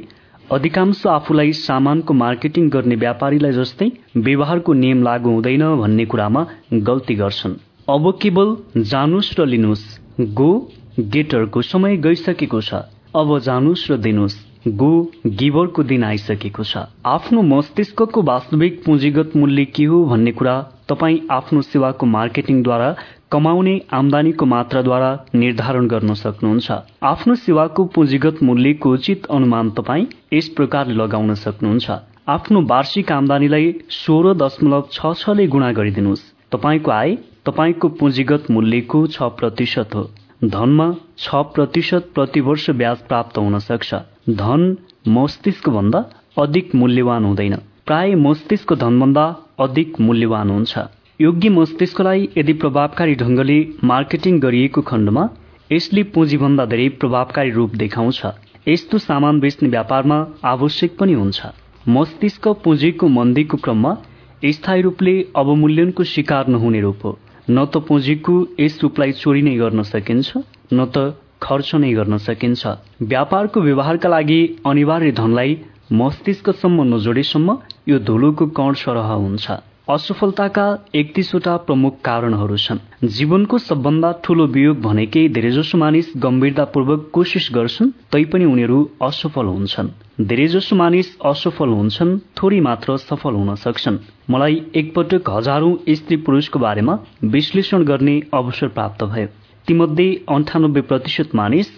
अधिकांश 0.52 1.06
आफूलाई 1.06 1.52
सामानको 1.58 2.14
मार्केटिङ 2.14 2.68
गर्ने 2.68 2.96
व्यापारीलाई 2.96 3.52
जस्तै 3.52 3.90
व्यवहारको 4.18 4.72
नियम 4.82 5.02
लागू 5.02 5.30
हुँदैन 5.30 5.64
भन्ने 5.76 6.04
कुरामा 6.06 6.46
गल्ती 6.88 7.14
गर्छन्। 7.14 7.54
अब 7.88 8.10
केवल 8.22 8.56
जानुस् 8.84 9.34
र 9.38 9.46
लिनुहोस्। 9.46 9.86
गो 10.32 10.50
गेटरको 10.98 11.62
समय 11.64 11.96
गइसकेको 12.06 12.60
छ। 12.60 12.86
अब 13.14 13.38
जानुस् 13.40 13.90
र 13.90 13.96
दिनुहोस्। 13.98 14.45
गो 14.68 14.90
गिभरको 15.26 15.82
दिन 15.82 16.04
आइसकेको 16.04 16.64
छ। 16.64 16.76
आफ्नो 17.06 17.42
मस्तिष्कको 17.42 18.22
वास्तविक 18.22 18.82
पुँजीगत 18.84 19.36
मूल्य 19.36 19.64
के 19.64 19.84
हो 19.84 20.04
भन्ने 20.04 20.32
कुरा 20.32 20.54
तपाईँ 20.88 21.20
आफ्नो 21.30 21.62
सेवाको 21.62 22.06
मार्केटिङद्वारा 22.06 22.88
कमाउने 23.32 23.80
आमदानीको 23.92 24.46
मात्राद्वारा 24.46 25.10
निर्धारण 25.34 25.86
गर्न 25.86 26.14
सक्नुहुन्छ। 26.14 26.70
आफ्नो 27.02 27.34
सेवाको 27.36 27.84
पुँजीगत 27.94 28.42
मूल्यको 28.42 28.92
उचित 28.92 29.26
अनुमान 29.30 29.70
तपाईँ 29.70 30.06
यस 30.32 30.48
प्रकारले 30.56 30.94
लगाउन 30.94 31.34
सक्नुहुन्छ। 31.36 31.90
आफ्नो 32.28 32.66
वार्षिक 32.66 33.12
आमदानीलाई 33.12 33.72
सोह्र 33.92 34.34
दशमलव 34.34 34.88
छ 34.92 35.14
छले 35.14 35.46
गुणा 35.46 35.72
गरिदिनुहोस्। 35.72 36.28
तपाईँको 36.52 36.90
आय 36.90 37.16
तपाईँको 37.46 37.88
पुँजीगत 37.98 38.50
मूल्यको 38.50 39.06
छ 39.06 39.22
प्रतिशत 39.38 39.94
हो। 39.94 40.10
धनमा 40.44 40.86
छ 41.18 41.34
प्रतिशत 41.34 42.10
प्रतिवर्ष 42.14 42.70
ब्याज 42.70 42.98
प्राप्त 42.98 43.38
हुन 43.38 43.58
सक्छ। 43.58 43.94
धन 44.30 44.76
मस्तिष्क 45.08 45.68
भन्दा 45.68 46.04
अधिक 46.38 46.74
मूल्यवान 46.74 47.24
हुँदैन। 47.24 47.54
प्राय 47.86 48.14
मस्तिष्क 48.14 48.74
धनभन्दा 48.74 49.24
अधिक 49.60 50.00
मूल्यवान 50.00 50.50
हुन्छ। 50.50 50.78
योग्य 51.20 51.48
मस्तिष्कलाई 51.48 52.28
यदि 52.36 52.52
प्रभावकारी 52.52 53.14
ढंगले 53.14 53.58
मार्केटिङ 53.84 54.40
गरिएको 54.40 54.82
खण्डमा 54.82 55.28
यसले 55.72 56.02
पुँजीभन्दा 56.02 56.66
धेरै 56.66 56.88
प्रभावकारी 56.88 57.50
रूप 57.50 57.76
देखाउँछ। 57.76 58.22
यस्तो 58.68 58.98
सामान 58.98 59.40
बेच्ने 59.40 59.68
व्यापारमा 59.68 60.26
आवश्यक 60.44 60.98
पनि 60.98 61.12
हुन्छ। 61.12 61.46
मस्तिष्क 61.88 62.48
पुँजीको 62.64 63.08
मन्दीको 63.08 63.56
क्रममा 63.56 63.96
स्थायी 64.44 64.82
रूपले 64.82 65.14
अवमूल्यनको 65.36 66.04
शिकार 66.04 66.48
नहुने 66.48 66.80
रूप 66.80 66.98
हो। 67.04 67.18
न 67.50 67.64
त 67.64 67.76
पुँजीको 67.88 68.34
यस 68.60 68.78
रूपलाई 68.82 69.12
चोरी 69.12 69.42
नै 69.42 69.54
गर्न 69.56 69.82
सकिन्छ 69.92 70.28
न 70.72 70.86
त 70.94 71.14
खर्च 71.42 71.74
नै 71.82 71.92
गर्न 71.94 72.18
सकिन्छ। 72.26 72.66
व्यापारको 73.02 73.60
व्यवहारका 73.60 74.08
लागि 74.08 74.40
अनिवार्य 74.66 75.12
धनलाई 75.20 75.56
मस्तिष्कसम्म 75.92 76.82
नजोडेसम्म 76.94 77.56
यो 77.88 77.98
धुलोको 78.08 78.46
कण 78.58 78.72
सरह 78.82 79.12
हुन्छ। 79.24 79.46
असफलताका 79.88 80.64
एकतिसवटा 80.94 81.56
प्रमुख 81.56 81.98
कारणहरू 82.04 82.56
छन्। 82.56 82.78
जीवनको 83.16 83.58
सबभन्दा 83.58 84.08
ठूलो 84.24 84.46
वियोग 84.54 84.78
भनेकै 84.82 85.22
धेरैजसो 85.28 85.78
मानिस 85.78 86.06
गम्भीरतापूर्वक 86.22 87.04
कोसिस 87.12 87.46
गर्छन् 87.54 87.90
तैपनि 88.12 88.44
उनीहरू 88.44 88.78
असफल 89.02 89.46
हुन्छन्। 89.46 89.88
धेरैजसो 90.26 90.76
मानिस 90.76 91.10
असफल 91.24 91.68
हुन्छन् 91.70 92.18
थोरै 92.36 92.58
मात्र 92.60 92.96
सफल 92.98 93.34
हुन 93.34 93.54
सक्छन्। 93.54 93.98
मलाई 94.30 94.56
एकपटक 94.74 95.30
हजारौं 95.30 95.94
स्त्री 95.94 96.16
पुरुषको 96.26 96.58
बारेमा 96.58 96.98
विश्लेषण 97.36 97.84
गर्ने 97.84 98.16
अवसर 98.34 98.68
प्राप्त 98.68 99.04
भयो। 99.04 99.28
तीमध्ये 99.66 100.08
अन्ठानब्बे 100.28 100.80
प्रतिशत 100.90 101.34
मानिस 101.34 101.70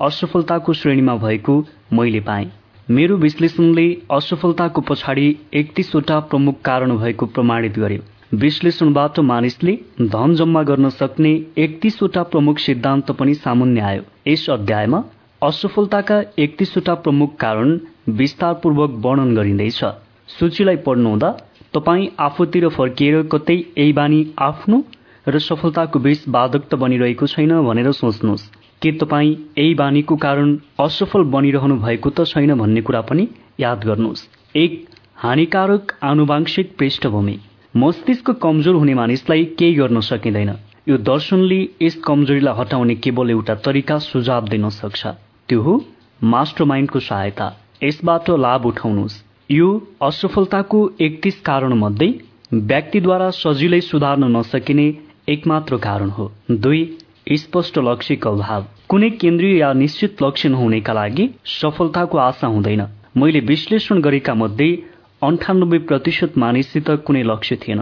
असफलताको 0.00 0.72
श्रेणीमा 0.72 1.16
भएको 1.16 1.56
मैले 1.92 2.20
पाएँ। 2.20 2.50
मेरो 2.88 3.16
विश्लेषणले 3.16 3.84
असफलताको 4.12 4.80
पछाडि 4.88 5.32
एकतिसवटा 5.52 6.18
प्रमुख 6.30 6.54
कारण 6.64 6.96
भएको 6.96 7.26
प्रमाणित 7.26 7.78
गर्यो। 7.78 8.00
विश्लेषणबाट 8.36 9.20
मानिसले 9.20 9.74
धन 10.12 10.34
जम्मा 10.34 10.62
गर्न 10.62 10.88
सक्ने 10.88 11.32
एकतिसवटा 11.56 12.22
प्रमुख 12.22 12.58
सिद्धान्त 12.58 13.12
पनि 13.18 13.34
सामुन्य 13.34 13.80
आयो। 13.80 14.02
यस 14.26 14.48
अध्यायमा 14.50 15.00
असफलताका 15.42 16.20
एकतिसवटा 16.38 16.94
प्रमुख 16.94 17.34
कारण 17.40 17.78
विस्तारपूर्वक 18.18 19.00
वर्णन 19.04 19.34
गरिँदैछ। 19.36 19.80
सूचीलाई 20.28 20.76
पढ्नुहुँदा 20.86 21.30
तपाईँ 21.74 22.06
आफूतिर 22.18 22.68
फर्किएर 22.68 23.22
कतै 23.32 23.56
यही 23.56 23.92
बानी 23.92 24.24
आफ्नो 24.40 24.82
र 25.26 25.38
सफलताको 25.40 25.98
बीच 25.98 26.28
बाधक 26.28 26.68
त 26.68 26.74
बनिरहेको 26.84 27.26
छैन 27.26 27.60
भनेर 27.64 27.90
सोच्नुहोस्। 27.94 28.50
के 28.84 28.92
तपाईँ 28.92 29.30
यही 29.58 29.74
बानीको 29.74 30.16
कारण 30.16 30.56
असफल 30.80 31.22
बनिरहनु 31.32 31.76
भएको 31.76 32.10
त 32.10 32.24
छैन 32.26 32.54
भन्ने 32.54 32.80
कुरा 32.80 33.00
पनि 33.00 33.28
याद 33.60 33.84
गर्नुहोस्। 33.84 34.24
एक 34.56 34.72
हानिकारक 35.16 35.92
आनुवांशिक 36.02 36.74
पृष्ठभूमि। 36.78 37.36
मस्तिष्क 37.74 38.30
कमजोर 38.42 38.74
हुने 38.74 38.94
मानिसलाई 38.94 39.44
केही 39.58 39.74
गर्न 39.74 40.00
सकिँदैन। 40.00 40.52
यो 40.88 40.96
दर्शनले 41.00 41.60
यस 41.82 41.94
कमजोरीलाई 42.04 42.54
हटाउने 42.58 42.94
केवल 42.94 43.30
एउटा 43.30 43.54
तरिका 43.64 43.98
सुझाव 43.98 44.48
दिन 44.48 44.68
सक्छ। 44.70 45.06
त्यो 45.48 45.60
हो 45.62 45.74
मास्टर 46.22 46.64
माइन्डको 46.64 47.00
सहायता। 47.00 47.48
यसबाट 47.82 48.30
लाभ 48.38 48.66
उठाउनुहोस्। 48.66 49.22
यो 49.50 49.70
असफलताको 50.02 50.90
एकतिस 51.00 51.40
कारण 51.40 51.72
मध्ये 51.78 52.12
व्यक्तिद्वारा 52.52 53.30
सजिलै 53.30 53.80
सुधार्न 53.80 54.24
नसकिने 54.36 54.86
एकमात्र 55.28 55.76
कारण 55.80 56.10
हो। 56.10 56.30
दुई 56.50 56.84
स्पष्ट 57.32 57.78
लक्ष्यको 57.78 58.30
अभाव। 58.30 58.64
कुनै 58.90 59.08
केन्द्रीय 59.10 59.58
या 59.58 59.72
निश्चित 59.72 60.22
लक्ष्य 60.22 60.48
नहुनेका 60.48 60.92
लागि 60.92 61.24
सफलताको 61.44 62.18
आशा 62.18 62.46
हुँदैन। 62.46 62.82
मैले 63.16 63.40
विश्लेषण 63.40 64.00
गरेका 64.00 64.34
मध्ये 64.34 64.68
अन्ठानब्बे 65.22 65.78
प्रतिशत 65.88 66.36
मानिससित 66.38 66.90
कुनै 67.06 67.22
लक्ष्य 67.22 67.56
थिएन। 67.56 67.80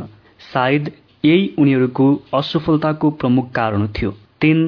सायद 0.53 0.91
यही 1.25 1.51
उनीहरूको 1.59 2.07
असफलताको 2.35 3.11
प्रमुख 3.11 3.51
कारण 3.53 3.87
थियो। 3.87 4.11
तीन 4.41 4.59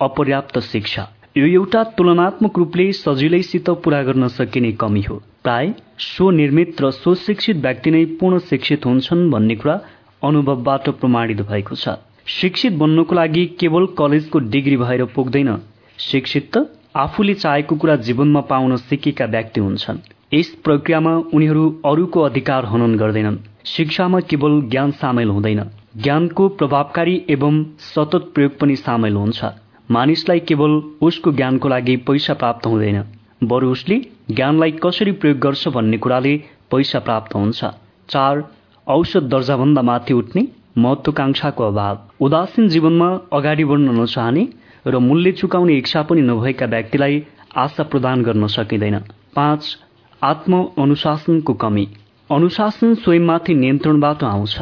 अपर्याप्त 0.00 0.58
शिक्षा। 0.58 1.06
यो 1.36 1.46
एउटा 1.46 1.82
तुलनात्मक 1.96 2.58
रूपले 2.58 2.92
सजिलैसित 2.92 3.70
पूरा 3.84 4.02
गर्न 4.02 4.28
सकिने 4.28 4.72
कमी 4.72 5.02
हो। 5.02 5.16
प्राय 5.44 5.72
स्वनिर्मित 5.98 6.82
र 6.82 6.90
स्वशिक्षित 6.90 7.56
व्यक्ति 7.56 7.90
नै 7.90 8.04
पूर्ण 8.18 8.38
शिक्षित 8.48 8.86
हुन्छन् 8.86 9.30
भन्ने 9.30 9.56
कुरा 9.56 9.78
अनुभवबाट 10.22 10.88
प्रमाणित 11.00 11.40
भएको 11.42 11.74
छ। 11.74 11.96
शिक्षित 12.26 12.72
बन्नको 12.72 13.14
लागि 13.14 13.46
केवल 13.60 13.86
कलेजको 13.98 14.38
डिग्री 14.52 14.76
भएर 14.76 15.04
पुग्दैन। 15.14 15.50
शिक्षित 15.98 16.50
त 16.56 16.66
आफूले 16.96 17.34
चाहेको 17.34 17.76
कुरा 17.76 17.96
जीवनमा 17.96 18.40
पाउन 18.40 18.76
सिकेका 18.76 19.24
व्यक्ति 19.24 19.60
हुन्छन्। 19.60 19.98
यस 20.34 20.48
प्रक्रियामा 20.64 21.12
उनीहरू 21.34 21.64
अरूको 21.84 22.20
अधिकार 22.20 22.64
हनन 22.64 22.96
गर्दैनन्। 22.96 23.36
शिक्षामा 23.66 24.20
केवल 24.20 24.60
ज्ञान 24.70 24.90
सामेल 24.90 25.28
हुँदैन। 25.28 25.62
ज्ञानको 25.96 26.48
प्रभावकारी 26.48 27.14
एवं 27.30 27.62
सतत 27.78 28.30
प्रयोग 28.34 28.58
पनि 28.58 28.76
सामेल 28.76 29.14
हुन्छ। 29.14 29.44
मानिसलाई 29.90 30.40
केवल 30.40 30.70
उसको 31.02 31.32
ज्ञानको 31.32 31.68
लागि 31.68 31.96
पैसा 31.96 32.34
प्राप्त 32.34 32.66
हुँदैन 32.66 33.02
बरु 33.44 33.70
उसले 33.70 33.96
ज्ञानलाई 34.30 34.70
कसरी 34.82 35.12
प्रयोग 35.12 35.38
गर्छ 35.38 35.68
भन्ने 35.68 35.98
कुराले 35.98 36.36
पैसा 36.70 36.98
प्राप्त 36.98 37.34
हुन्छ। 37.34 37.64
चार 38.08 38.44
औषध 38.86 39.28
दर्जाभन्दा 39.28 39.82
माथि 39.82 40.14
उठ्ने 40.14 40.46
महत्वाकांक्षाको 40.78 41.64
अभाव। 41.64 41.98
उदासीन 42.20 42.68
जीवनमा 42.68 43.08
अगाडि 43.32 43.64
बढ्न 43.64 44.00
नचाहने 44.00 44.48
र 44.86 44.98
मूल्य 44.98 45.32
चुकाउने 45.32 45.74
इच्छा 45.74 46.02
पनि 46.02 46.20
नभएका 46.20 46.66
व्यक्तिलाई 46.66 47.24
आशा 47.56 47.82
प्रदान 47.82 48.22
गर्न 48.22 48.46
सकिँदैन। 48.46 48.98
पाँच 49.36 49.78
आत्म 50.22 50.68
अनुशासनको 50.78 51.54
कमी। 51.54 51.88
अनुशासन 52.30 52.94
स्वयंमाथि 52.94 53.54
नियन्त्रणबाट 53.54 54.24
आउँछ। 54.24 54.58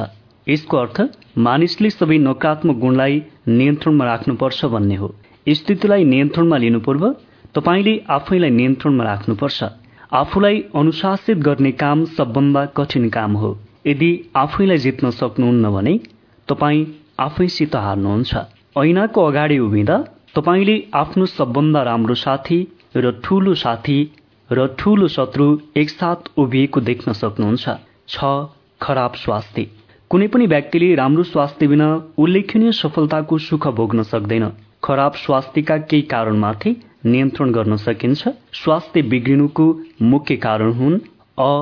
यसको 0.49 0.77
अर्थ 0.77 1.01
मानिसले 1.39 1.91
सबै 1.91 2.19
नकारात्मक 2.19 2.77
गुणलाई 2.77 3.23
नियन्त्रणमा 3.49 4.05
राख्नुपर्छ 4.05 4.65
भन्ने 4.65 4.95
हो। 4.95 5.15
स्थितिलाई 5.49 6.05
नियन्त्रणमा 6.05 6.57
लिनु 6.57 6.81
पूर्व 6.81 7.15
तपाईँले 7.55 8.03
आफैलाई 8.11 8.51
नियन्त्रणमा 8.51 9.05
राख्नुपर्छ। 9.05 9.65
आफूलाई 10.13 10.65
अनुशासित 10.75 11.39
गर्ने 11.39 11.73
काम 11.73 12.05
सबभन्दा 12.05 12.67
कठिन 12.67 13.09
काम 13.09 13.33
हो। 13.33 13.59
यदि 13.87 14.31
आफैलाई 14.37 14.77
जित्न 14.77 15.11
सक्नुहुन्न 15.11 15.71
भने 15.71 16.01
तपाईँ 16.49 16.87
आफैसित 17.21 17.77
हार्नुहुन्छ। 17.77 18.37
ऐनाको 18.79 19.25
अगाडि 19.25 19.59
उभिँदा 19.59 19.97
तपाईँले 20.35 20.77
आफ्नो 20.95 21.27
सबभन्दा 21.27 21.83
राम्रो 21.83 22.15
साथी 22.17 22.57
र 22.97 23.11
ठूलो 23.25 23.55
साथी 23.55 23.99
र 24.51 24.67
ठूलो 24.79 25.09
शत्रु 25.09 25.45
एकसाथ 25.77 26.31
उभिएको 26.37 26.81
देख्न 26.81 27.13
सक्नुहुन्छ। 27.13 27.75
छ 28.09 28.31
खराब 28.81 29.13
स्वास्थ्य। 29.15 29.67
कुनै 30.11 30.27
पनि 30.27 30.47
व्यक्तिले 30.47 30.95
राम्रो 30.95 31.23
स्वास्थ्य 31.23 31.67
बिना 31.67 31.87
उल्लेखनीय 32.19 32.73
सफलताको 32.73 33.39
सुख 33.39 33.67
भोग्न 33.77 34.03
सक्दैन। 34.03 34.47
खराब 34.85 35.13
स्वास्थ्यका 35.17 35.77
केही 35.85 36.03
कारणमाथि 36.13 36.71
नियन्त्रण 37.07 37.53
गर्न 37.53 37.77
सकिन्छ। 37.77 38.29
स्वास्थ्य 38.55 39.03
बिग्रिनुको 39.13 39.67
मुख्य 40.03 40.37
कारण 40.37 40.73
हुन् 40.73 40.99
अ 41.39 41.53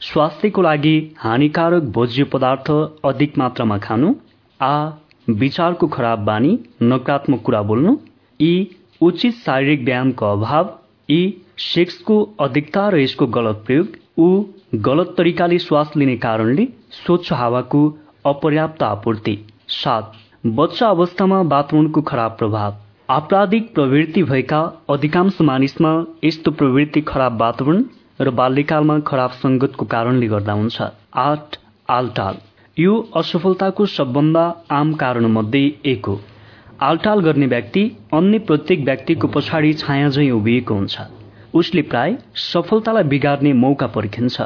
स्वास्थ्यको 0.00 0.62
लागि 0.62 0.94
हानिकारक 1.18 1.82
भोज्य 1.90 2.24
पदार्थ 2.32 2.70
अधिक 3.04 3.38
मात्रामा 3.38 3.78
खानु 3.78 4.14
आ 4.60 4.74
विचारको 5.28 5.86
खराब 5.88 6.24
बानी 6.24 6.58
नकारात्मक 6.82 7.42
कुरा 7.42 7.62
बोल्नु 7.62 7.94
यी 8.40 8.54
उचित 9.00 9.34
शारीरिक 9.36 9.84
व्यायामको 9.84 10.26
अभाव 10.26 10.70
यी 11.08 11.20
सेक्सको 11.58 12.22
अधिकता 12.40 12.88
र 12.88 12.98
यसको 12.98 13.26
गलत 13.26 13.62
प्रयोग 13.66 13.96
ऊ 14.18 14.28
गलत 14.84 15.14
तरिकाले 15.18 15.58
श्वास 15.58 15.92
लिने 15.96 16.16
कारणले 16.16 16.64
स्वच्छ 16.90 17.32
हावाको 17.32 17.82
अपर्याप्त 18.26 18.82
आपूर्ति। 18.82 19.36
सात 19.68 20.12
बच्चा 20.46 20.88
अवस्थामा 20.88 21.40
वातावरणको 21.42 22.02
खराब 22.02 22.36
प्रभाव। 22.38 22.74
आपराधिक 23.10 23.72
प्रवृत्ति 23.74 24.22
भएका 24.22 24.60
अधिकांश 24.90 25.40
मानिसमा 25.40 25.92
यस्तो 26.24 26.50
प्रवृत्ति 26.50 27.00
खराब 27.00 27.40
वातावरण 27.40 27.84
र 28.20 28.30
बाल्यकालमा 28.30 28.98
खराब 29.06 29.30
संगतको 29.36 29.84
कारणले 29.86 30.26
गर्दा 30.26 30.52
हुन्छ। 30.52 30.82
आठ 31.14 31.58
आलटाल। 31.88 32.36
यो 32.76 32.98
असफलताको 33.16 33.86
सबभन्दा 33.86 34.44
आम 34.70 34.92
कारण 34.94 35.26
मध्ये 35.32 35.64
एक 35.84 36.06
हो। 36.06 36.20
आलटाल 36.82 37.20
गर्ने 37.20 37.46
व्यक्ति 37.46 37.80
अन्य 38.12 38.38
प्रत्येक 38.38 38.80
व्यक्तिको 38.84 39.28
पछाडि 39.28 39.72
छाया 39.72 40.08
झै 40.08 40.30
उभिएको 40.30 40.74
हुन्छ। 40.74 41.00
उसले 41.54 41.82
प्राय 41.82 42.16
सफलतालाई 42.34 43.04
बिगार्ने 43.04 43.52
मौका 43.52 43.86
पर्खिन्छ। 43.86 44.40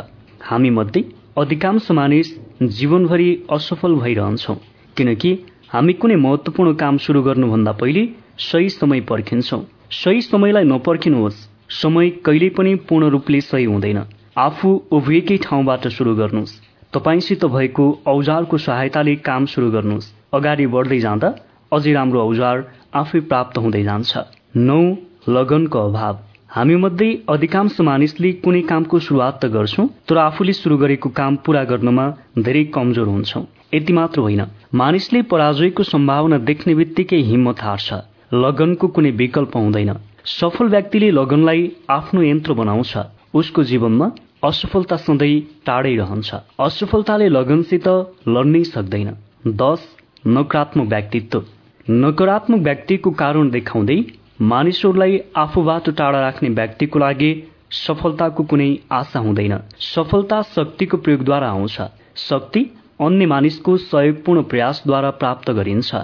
हामी 0.45 0.71
मध्ये 0.71 1.03
अधिकांश 1.39 1.91
मानिस 1.91 2.33
जीवनभरि 2.63 3.29
असफल 3.51 3.95
भइरहन्छौ 3.95 4.55
किनकि 4.97 5.33
हामी 5.69 5.93
कुनै 5.93 6.17
महत्वपूर्ण 6.17 6.75
काम 6.75 6.99
शुरू 6.99 7.23
गर्नुभन्दा 7.23 7.73
पहिले 7.73 8.05
सही 8.41 8.69
समय 8.69 9.01
पर्खिन्छौ। 9.09 9.61
सही 9.95 10.21
समयलाई 10.23 10.65
नपर्खिनुहोस्। 10.65 11.41
समय 11.81 12.11
कहिल्यै 12.27 12.51
पनि 12.51 12.75
पूर्ण 12.85 13.09
रूपले 13.09 13.41
सही 13.41 13.65
हुँदैन। 13.65 14.03
आफू 14.39 14.77
उभिएकै 14.93 15.37
ठाउँबाट 15.43 15.89
सुरु 15.89 16.15
गर्नुहोस्। 16.15 16.61
तपाईँसित 16.93 17.45
भएको 17.57 17.91
औजारको 18.07 18.59
सहायताले 18.59 19.17
काम 19.25 19.47
सुरु 19.47 19.71
गर्नुहोस्। 19.71 20.13
अगाडि 20.35 20.67
बढ्दै 20.69 21.01
जाँदा 21.01 21.35
अझै 21.73 21.93
राम्रो 21.93 22.21
औजार 22.29 22.65
आफै 22.95 23.21
प्राप्त 23.31 23.59
हुँदै 23.59 23.83
जान्छ। 23.83 24.25
नौ 24.69 24.81
लगनको 25.29 25.79
अभाव। 25.79 26.19
हामी 26.51 26.77
मध्ये 26.77 27.09
अधिकांश 27.29 27.81
मानिसले 27.81 28.31
कुनै 28.45 28.61
कामको 28.63 28.99
सुरुवात 28.99 29.35
त 29.43 29.45
गर्छौँ 29.55 29.87
तर 30.09 30.17
आफूले 30.19 30.53
सुरु 30.53 30.77
गरेको 30.79 31.09
काम 31.11 31.37
पूरा 31.45 31.63
गर्नमा 31.65 32.05
धेरै 32.39 32.65
कमजोर 32.77 33.09
हुन्छौँ। 33.09 33.45
यति 33.75 33.93
मात्र 33.93 34.21
होइन। 34.21 34.43
मानिसले 34.75 35.23
पराजयको 35.23 35.83
सम्भावना 35.83 36.39
देख्ने 36.51 36.75
बित्तिकै 36.75 37.21
हिम्मत 37.31 37.59
हार्छ। 37.61 37.89
लगनको 38.35 38.87
कुनै 38.89 39.11
विकल्प 39.11 39.57
हुँदैन। 39.57 39.93
सफल 40.25 40.67
व्यक्तिले 40.69 41.11
लगनलाई 41.11 41.61
आफ्नो 41.91 42.23
यन्त्र 42.23 42.53
बनाउँछ। 42.53 42.93
उसको 43.35 43.65
जीवनमा 43.65 44.11
असफलता 44.45 44.97
सधैँ 44.97 45.41
टाढै 45.67 45.95
रहन्छ। 45.97 46.31
असफलताले 46.61 47.29
लगनसित 47.29 47.89
लड्नै 48.29 48.65
सक्दैन। 48.65 49.11
दस 49.59 49.81
नकारात्मक 50.27 50.89
व्यक्तित्व। 50.89 51.56
नकारात्मक 51.91 52.59
व्यक्तिको 52.59 53.11
कारण 53.11 53.51
देखाउँदै 53.51 53.97
मानिसहरूलाई 54.43 55.19
आफूबाट 55.37 55.91
टाढा 55.91 56.21
राख्ने 56.21 56.49
व्यक्तिको 56.49 56.99
लागि 56.99 57.29
सफलताको 57.71 58.43
कुनै 58.43 58.67
आशा 58.93 59.21
हुँदैन। 59.21 59.55
सफलता 59.81 60.41
शक्तिको 60.43 60.97
प्रयोगद्वारा 60.97 61.51
आउँछ। 61.51 61.77
शक्ति 62.17 62.63
अन्य 63.01 63.27
मानिसको 63.27 63.77
सहयोगपूर्ण 63.77 64.43
प्रयासद्वारा 64.43 65.11
प्राप्त 65.11 65.51
गरिन्छ। 65.51 65.95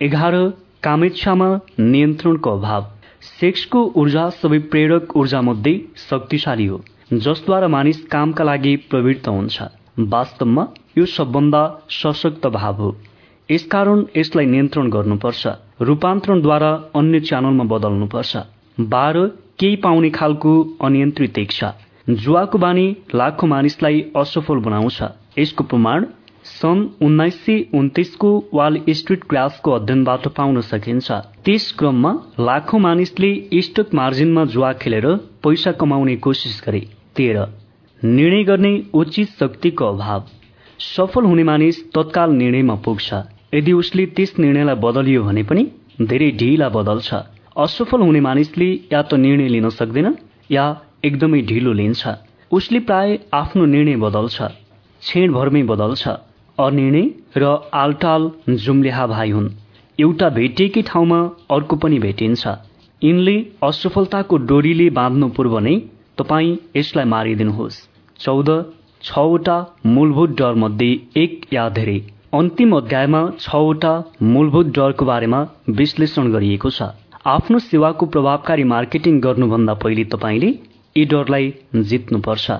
एघार 0.00 0.36
कामेच्छामा 0.82 1.48
नियन्त्रणको 1.80 2.50
अभाव। 2.50 2.86
सेक्सको 3.40 3.84
ऊर्जा 3.96 4.28
सबै 4.30 4.58
प्रेरक 4.58 5.16
ऊर्जा 5.16 5.40
मध्ये 5.40 5.74
शक्तिशाली 6.04 6.66
हो 6.66 6.84
जसद्वारा 7.12 7.68
मानिस 7.68 8.04
कामका 8.06 8.44
लागि 8.44 8.76
प्रवृत्त 8.76 9.28
हुन्छ। 9.28 9.62
वास्तवमा 10.12 10.68
यो 10.98 11.06
सबभन्दा 11.06 11.64
सशक्त 11.90 12.46
भाव 12.46 12.74
हो। 12.74 12.96
यसकारण 13.50 14.04
यसलाई 14.16 14.46
नियन्त्रण 14.46 14.88
गर्नुपर्छ। 14.90 15.46
रूपान्तरणद्वारा 15.80 16.70
अन्य 16.96 17.20
च्यानलमा 17.20 17.64
बदल्नुपर्छ। 17.64 18.36
बाह्र 18.80 19.26
केही 19.58 19.76
पाउने 19.76 20.10
खालको 20.10 20.52
अनियन्त्रित 20.82 21.38
इच्छा 21.38 21.68
जुवाको 22.10 22.58
बानी 22.58 22.86
लाखौं 23.14 23.48
मानिसलाई 23.48 24.00
असफल 24.16 24.58
बनाउँछ। 24.58 24.98
यसको 25.38 25.64
प्रमाण 25.64 26.06
सन् 26.44 26.86
उन्नाइस 27.02 27.44
सय 27.44 27.60
उन्तिसको 27.74 28.30
वाल 28.54 28.80
स्ट्रिट 28.90 29.24
क्रासको 29.24 29.70
अध्ययनबाट 29.70 30.28
पाउन 30.28 30.60
सकिन्छ। 30.60 31.10
त्यस 31.44 31.70
क्रममा 31.78 32.12
लाखौं 32.40 32.80
मानिसले 32.80 33.30
स्टक 33.60 33.94
मार्जिनमा 33.94 34.44
जुवा 34.44 34.72
खेलेर 34.72 35.06
पैसा 35.44 35.72
कमाउने 35.72 36.16
कोसिस 36.16 36.62
गरे। 36.66 36.82
तेह्र। 37.16 37.46
निर्णय 38.02 38.44
गर्ने 38.44 38.72
उचित 38.94 39.28
शक्तिको 39.28 39.84
अभाव। 39.84 40.24
सफल 40.78 41.24
हुने 41.24 41.44
मानिस 41.44 41.84
तत्काल 41.92 42.30
निर्णयमा 42.30 42.74
पुग्छ। 42.74 43.14
यदि 43.54 43.72
उसले 43.72 44.04
त्यस 44.16 44.34
निर्णयलाई 44.38 44.76
बदलियो 44.84 45.22
भने 45.24 45.42
पनि 45.42 45.62
धेरै 46.02 46.30
ढिला 46.40 46.68
बदल्छ। 46.76 47.08
असफल 47.56 48.00
हुने 48.00 48.20
मानिसले 48.20 48.68
या 48.92 49.00
त 49.02 49.14
निर्णय 49.24 49.48
लिन 49.48 49.68
सक्दैन 49.70 50.08
या 50.50 50.64
एकदमै 51.04 51.40
ढिलो 51.50 51.72
लिन्छ। 51.72 52.02
उसले 52.50 52.78
प्राय 52.88 53.18
आफ्नो 53.32 53.64
निर्णय 53.74 53.96
बदल्छ 53.96 54.36
छेडभरमै 55.02 55.62
बदल्छ। 55.62 56.02
अनिर्णय 56.58 57.06
र 57.36 57.44
आलटाल 57.74 58.22
जुम्लेहा 58.64 59.06
भाइ 59.06 59.30
हुन्। 59.30 59.48
एउटा 59.98 60.28
भेटिएकै 60.28 60.82
ठाउँमा 60.82 61.18
अर्को 61.50 61.76
पनि 61.76 61.98
भेटिन्छ। 61.98 62.42
यिनले 63.02 63.36
असफलताको 63.62 64.36
डोरीले 64.50 64.88
बाँध्नु 64.90 65.28
पूर्व 65.28 65.58
नै 65.58 65.74
तपाईँ 66.18 66.56
यसलाई 66.76 67.04
मारिदिनुहोस्। 67.04 67.76
चौध 68.20 68.50
छवटा 69.02 69.56
मूलभूत 69.86 70.30
डर 70.38 70.54
मध्ये 70.54 70.90
एक 71.16 71.32
या 71.52 71.68
धेरै। 71.68 71.98
अन्तिम 72.34 72.74
अध्यायमा 72.76 73.18
छवटा 73.40 73.90
मूलभूत 74.24 74.66
डरको 74.76 75.04
बारेमा 75.06 75.40
विश्लेषण 75.70 76.30
गरिएको 76.30 76.70
छ। 76.70 76.86
आफ्नो 77.32 77.58
सेवाको 77.58 78.06
प्रभावकारी 78.06 78.64
मार्केटिङ 78.70 79.20
गर्नुभन्दा 79.26 79.74
पहिले 79.82 80.04
तपाईँले 80.14 80.48
यी 80.96 81.04
डरलाई 81.12 81.52
जित्नुपर्छ। 81.90 82.50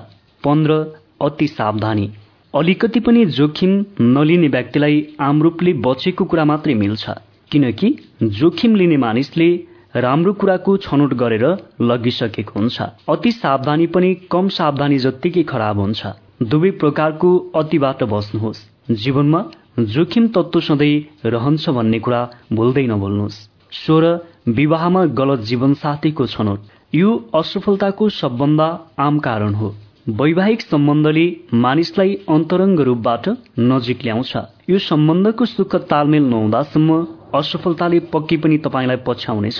पन्ध्र 0.43 0.77
अति 1.21 1.47
सावधानी। 1.49 2.07
अलिकति 2.53 2.99
पनि 2.99 3.25
जोखिम 3.37 3.73
नलिने 4.15 4.47
व्यक्तिलाई 4.47 5.01
आमरूपले 5.21 5.73
बचेको 5.87 6.25
कुरा 6.25 6.45
मात्रै 6.45 6.73
मिल्छ 6.83 7.17
किनकि 7.51 7.89
जोखिम 8.37 8.75
लिने 8.75 8.97
मानिसले 8.97 9.49
राम्रो 9.97 10.33
कुराको 10.39 10.77
छनौट 10.87 11.13
गरेर 11.23 11.45
लगिसकेको 11.83 12.59
हुन्छ। 12.59 12.81
अति 13.09 13.31
सावधानी 13.33 13.87
पनि 13.89 14.13
कम 14.31 14.47
सावधानी 14.59 14.97
जत्तिकै 15.07 15.43
खराब 15.51 15.79
हुन्छ। 15.79 16.15
दुवै 16.45 16.71
प्रकारको 16.79 17.35
अतिबाट 17.55 18.03
बस्नुहोस्। 18.15 18.65
जीवनमा 18.93 19.39
जोखिम 19.79 20.27
तत्व 20.27 20.59
सधैँ 20.59 21.29
रहन्छ 21.29 21.69
भन्ने 21.69 21.99
कुरा 21.99 22.19
भुल्दै 22.53 22.85
नभुल्नुहोस् 22.87 23.39
स्वर 23.75 24.05
विवाहमा 24.49 25.03
गलत 25.19 25.39
जीवनसाथीको 25.49 26.25
छनौट। 26.25 26.59
यो 26.95 27.09
असफलताको 27.35 28.07
सबभन्दा 28.09 28.67
आम 28.99 29.17
कारण 29.19 29.53
हो। 29.53 29.73
वैवाहिक 30.09 30.61
सम्बन्धले 30.61 31.25
मानिसलाई 31.53 32.13
अन्तरङ्ग 32.29 32.79
रूपबाट 32.87 33.27
नजिक 33.59 34.03
ल्याउँछ। 34.03 34.33
यो 34.69 34.79
सम्बन्धको 34.79 35.45
सुख 35.45 35.75
तालमेल 35.91 36.23
नहुँदासम्म 36.23 37.05
असफलताले 37.35 37.99
पक्कै 38.13 38.37
पनि 38.37 38.57
तपाईँलाई 38.65 38.97
पछ्याउनेछ। 39.07 39.59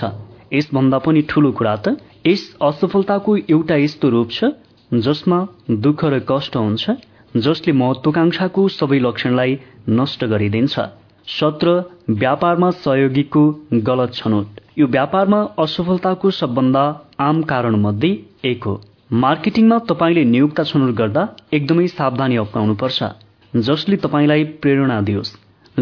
यसभन्दा 0.53 0.97
पनि 1.05 1.21
ठूलो 1.29 1.51
कुरा 1.51 1.75
त 1.75 1.97
यस 2.27 2.43
असफलताको 2.61 3.35
एउटा 3.49 3.75
यस्तो 3.75 4.09
रूप 4.09 4.31
छ 4.31 4.55
जसमा 4.91 5.39
दुःख 5.83 6.05
र 6.05 6.19
कष्ट 6.29 6.57
हुन्छ। 6.57 6.89
जसले 7.35 7.71
महत्वाकांक्षाको 7.73 8.67
सबै 8.69 8.99
लक्षणलाई 8.99 9.57
नष्ट 9.89 10.23
गरिदिन्छ। 10.25 10.79
सत्र 11.27 11.71
व्यापारमा 12.19 12.69
सहयोगीको 12.83 13.43
गलत 13.83 14.13
छनौट। 14.13 14.59
यो 14.77 14.87
व्यापारमा 14.87 15.39
असफलताको 15.59 16.31
सबभन्दा 16.31 16.83
आम 17.19 17.41
कारण 17.43 17.75
मध्ये 17.81 18.11
एक 18.45 18.63
हो। 18.63 18.75
मार्केटिङमा 19.23 19.77
तपाईँले 19.89 20.23
नियुक्ता 20.25 20.63
छनौट 20.63 20.95
गर्दा 20.95 21.27
एकदमै 21.53 21.87
सावधानी 21.89 22.37
पर्छ 22.81 23.03
जसले 23.53 23.97
तपाईँलाई 24.03 24.43
प्रेरणा 24.63 24.99
दियोस् 25.01 25.35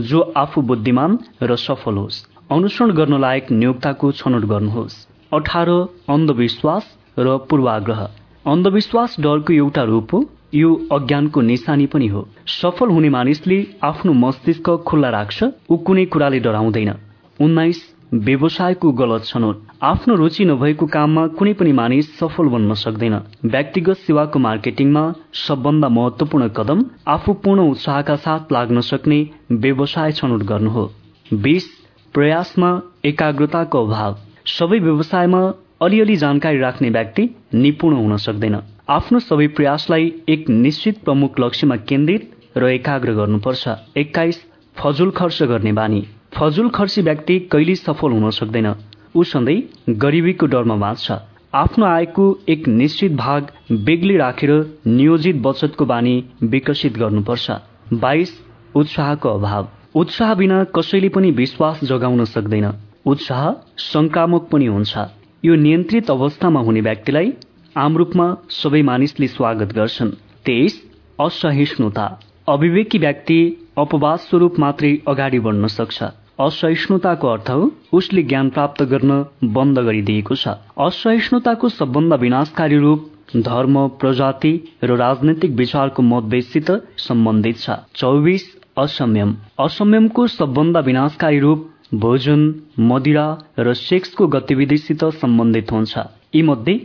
जो 0.10 0.20
आफू 0.38 0.62
बुद्धिमान 0.70 1.18
र 1.42 1.56
सफल 1.60 1.98
होस्। 1.98 2.24
अनुसरण 2.52 2.92
गर्न 2.92 3.20
लायक 3.22 3.52
नियोक्ताको 3.54 4.12
छनौट 4.20 4.46
गर्नुहोस्। 4.52 4.96
अठार 5.32 5.70
अन्धविश्वास 6.10 6.94
र 7.20 7.38
पूर्वाग्रह। 7.50 8.02
अन्धविश्वास 8.46 9.16
डरको 9.20 9.54
एउटा 9.54 9.84
रूप 9.86 10.14
हो 10.14 10.20
यो 10.54 10.74
अज्ञानको 10.92 11.42
निशानी 11.42 11.86
पनि 11.86 12.08
हो। 12.08 12.28
सफल 12.48 12.90
हुने 12.90 13.10
मानिसले 13.10 13.66
आफ्नो 13.84 14.14
मस्तिष्क 14.14 14.70
खुल्ला 14.88 15.10
राख्छ 15.10 15.44
ऊ 15.70 15.78
कुनै 15.78 16.06
कुराले 16.06 16.40
डराउँदैन। 16.40 16.94
उन्नाइस 17.40 17.82
व्यवसायको 18.14 18.92
गलत 18.92 19.24
छनौट। 19.26 19.62
आफ्नो 19.84 20.16
रुचि 20.16 20.46
नभएको 20.46 20.86
काममा 20.86 21.28
कुनै 21.28 21.54
पनि 21.54 21.72
मानिस 21.72 22.20
सफल 22.20 22.48
बन्न 22.48 22.74
सक्दैन। 22.74 23.16
व्यक्तिगत 23.46 23.98
सेवाको 23.98 24.40
मार्केटिङमा 24.40 25.04
सबभन्दा 25.34 25.90
महत्वपूर्ण 25.90 26.48
कदम 26.48 26.84
आफू 27.08 27.34
पूर्ण 27.34 27.62
उत्साहका 27.70 28.16
साथ 28.16 28.52
लाग्न 28.52 28.82
सक्ने 28.82 29.20
व्यवसाय 29.52 30.12
छनौट 30.12 30.44
गर्नु 30.44 30.70
हो। 30.70 30.92
बिस 31.34 31.66
प्रयासमा 32.14 32.70
एकाग्रताको 33.06 33.86
अभाव। 33.86 34.18
सबै 34.46 34.80
व्यवसायमा 34.80 35.42
अलिअलि 35.82 36.16
जानकारी 36.16 36.60
राख्ने 36.60 36.90
व्यक्ति 36.90 37.30
निपुण 37.54 37.94
हुन 37.94 38.18
सक्दैन। 38.18 38.60
आफ्नो 38.88 39.20
सबै 39.20 39.46
प्रयासलाई 39.48 40.12
एक 40.30 40.50
निश्चित 40.50 40.98
प्रमुख 41.04 41.40
लक्ष्यमा 41.40 41.76
केन्द्रित 41.90 42.58
र 42.58 42.68
एकाग्र 42.70 43.12
गर्नुपर्छ। 43.14 43.76
एक्काइस 43.98 44.40
फजुल 44.78 45.12
खर्च 45.12 45.44
गर्ने 45.44 45.72
बानी। 45.72 46.02
फजुल 46.34 46.68
खर्ची 46.70 47.02
व्यक्ति 47.02 47.38
कहिल्यै 47.52 47.76
सफल 47.76 48.12
हुन 48.12 48.30
सक्दैन। 48.30 48.68
ऊ 49.16 49.24
सधैँ 49.24 49.96
गरिबीको 50.04 50.46
डरमा 50.46 50.76
बाँच्छ। 50.76 51.12
आफ्नो 51.54 51.86
आयको 51.86 52.26
एक 52.50 52.68
निश्चित 52.68 53.16
भाग 53.16 53.48
बेग्लै 53.86 54.18
राखेर 54.18 54.52
नियोजित 54.88 55.36
बचतको 55.42 55.86
बानी 55.86 56.16
विकसित 56.44 56.98
गर्नुपर्छ। 56.98 57.52
बाइस 57.96 58.36
उत्साहको 58.76 59.30
अभाव। 59.30 59.70
उत्साह 59.96 60.34
बिना 60.34 60.64
कसैले 60.76 61.10
पनि 61.10 61.32
विश्वास 61.32 61.84
जगाउन 61.84 62.26
सक्दैन। 62.26 62.72
उत्साह 63.06 63.50
संक्रामक 63.78 64.50
पनि 64.52 64.66
हुन्छ। 64.66 65.08
यो 65.44 65.56
नियन्त्रित 65.56 66.12
अवस्थामा 66.12 66.60
हुने 66.60 66.82
व्यक्तिलाई 66.82 67.34
आम 67.78 67.98
रूपमा 67.98 68.26
सबै 68.52 68.82
मानिसले 68.82 69.28
स्वागत 69.28 69.72
गर्छन्। 69.74 70.10
तेइस 70.46 70.74
असहिष्णुता। 71.20 72.20
अविवेकी 72.48 72.98
व्यक्ति 72.98 73.38
अपवाद 73.78 74.20
स्वरूप 74.20 74.60
मात्रै 74.60 74.92
अगाडि 75.08 75.40
बढ्न 75.40 75.68
सक्छ। 75.68 76.04
असहिष्णुताको 76.40 77.28
अर्थ 77.28 77.50
हो 77.50 77.72
उसले 77.94 78.24
ज्ञान 78.24 78.50
प्राप्त 78.50 78.84
गर्न 78.84 79.26
बन्द 79.44 79.80
गरिदिएको 79.80 80.36
छ। 80.36 80.48
असहिष्णुताको 80.80 81.70
सबभन्दा 81.70 82.16
विनाशकारी 82.16 82.78
रूप 82.78 83.10
धर्म 83.42 83.88
प्रजाति 83.88 84.54
र 84.84 84.96
राजनैतिक 84.96 85.52
विचारको 85.52 86.02
मतभेदसित 86.04 86.72
सम्बन्धित 87.00 87.58
छ। 87.58 87.82
चौबिस 87.96 88.50
असंयम। 88.78 89.36
असंयमको 89.60 90.28
सबभन्दा 90.28 90.80
विनाशकारी 90.80 91.40
रूप 91.40 91.70
भोजन 91.94 92.50
मदिरा 92.80 93.28
र 93.60 93.74
सेक्सको 93.74 94.28
गतिविधिसित 94.28 95.06
सम्बन्धित 95.06 95.72
हुन्छ। 95.72 95.98
यी 96.36 96.42
मध्ये 96.42 96.82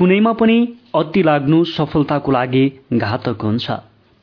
कुनैमा 0.00 0.32
पनि 0.32 0.56
अति 0.94 1.22
लाग्नु 1.22 1.64
सफलताको 1.64 2.32
लागि 2.32 2.62
घातक 2.92 3.42
हुन्छ। 3.42 3.70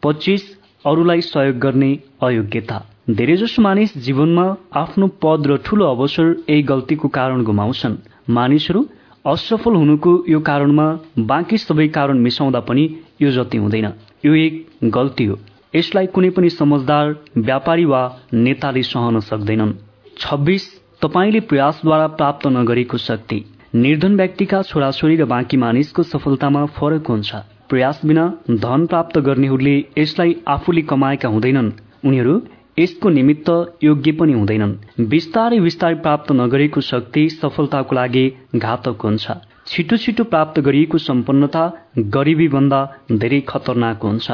पच्चिस 0.03 0.43
अरूलाई 0.85 1.21
सहयोग 1.21 1.57
गर्ने 1.57 1.89
अयोग्यता। 2.21 2.77
धेरैजसो 3.09 3.61
मानिस 3.61 3.97
जीवनमा 3.97 4.45
आफ्नो 4.73 5.07
पद 5.21 5.47
र 5.47 5.57
ठूलो 5.57 5.85
अवसर 5.85 6.45
यही 6.49 6.63
गल्तीको 6.63 7.07
कारण 7.07 7.43
गुमाउँछन्। 7.43 7.97
मानिसहरू 8.29 8.81
असफल 9.25 9.75
हुनुको 9.75 10.13
यो 10.29 10.39
कारणमा 10.39 10.87
बाँकी 11.19 11.57
सबै 11.57 11.87
कारण 11.87 12.17
मिसाउँदा 12.17 12.59
पनि 12.59 12.85
यो 13.21 13.31
जति 13.31 13.57
हुँदैन। 13.57 13.87
यो 14.25 14.33
एक 14.35 14.65
गल्ती 14.83 15.25
हो। 15.25 15.37
यसलाई 15.75 16.05
कुनै 16.07 16.29
पनि 16.29 16.49
समझदार 16.49 17.13
व्यापारी 17.37 17.85
वा 17.85 18.01
नेताले 18.33 18.83
सहन 18.83 19.19
सक्दैनन्। 19.19 19.73
छब्बिस 20.17 20.65
तपाईँले 21.01 21.39
प्रयासद्वारा 21.39 22.07
प्राप्त 22.07 22.47
नगरेको 22.47 22.97
शक्ति। 22.97 23.39
निर्धन 23.75 24.15
व्यक्तिका 24.15 24.61
छोराछोरी 24.61 25.15
र 25.15 25.25
बाँकी 25.25 25.57
मानिसको 25.57 26.03
सफलतामा 26.03 26.65
फरक 26.75 27.07
हुन्छ। 27.07 27.35
प्रयास 27.69 27.99
बिना 28.05 28.23
धन 28.49 28.85
प्राप्त 28.85 29.17
गर्नेहरूले 29.19 29.75
यसलाई 29.97 30.35
आफूले 30.47 30.81
कमाएका 30.81 31.29
हुँदैनन्। 31.29 31.71
उनीहरू 32.05 32.35
यसको 32.79 33.09
निमित्त 33.09 33.49
योग्य 33.83 34.11
पनि 34.11 34.33
हुँदैनन्। 34.33 34.73
बिस्तारै 35.09 35.59
बिस्तारै 35.59 35.95
प्राप्त 35.99 36.31
नगरेको 36.31 36.81
शक्ति 36.81 37.27
सफलताको 37.29 37.95
लागि 37.95 38.25
घातक 38.55 39.01
हुन्छ। 39.03 39.31
छिटो 39.67 39.97
छिटो 39.97 40.23
प्राप्त 40.23 40.59
गरिएको 40.59 40.97
सम्पन्नता 40.97 41.67
गरिबीभन्दा 42.15 42.81
धेरै 43.11 43.41
खतरनाक 43.47 44.03
हुन्छ। 44.03 44.31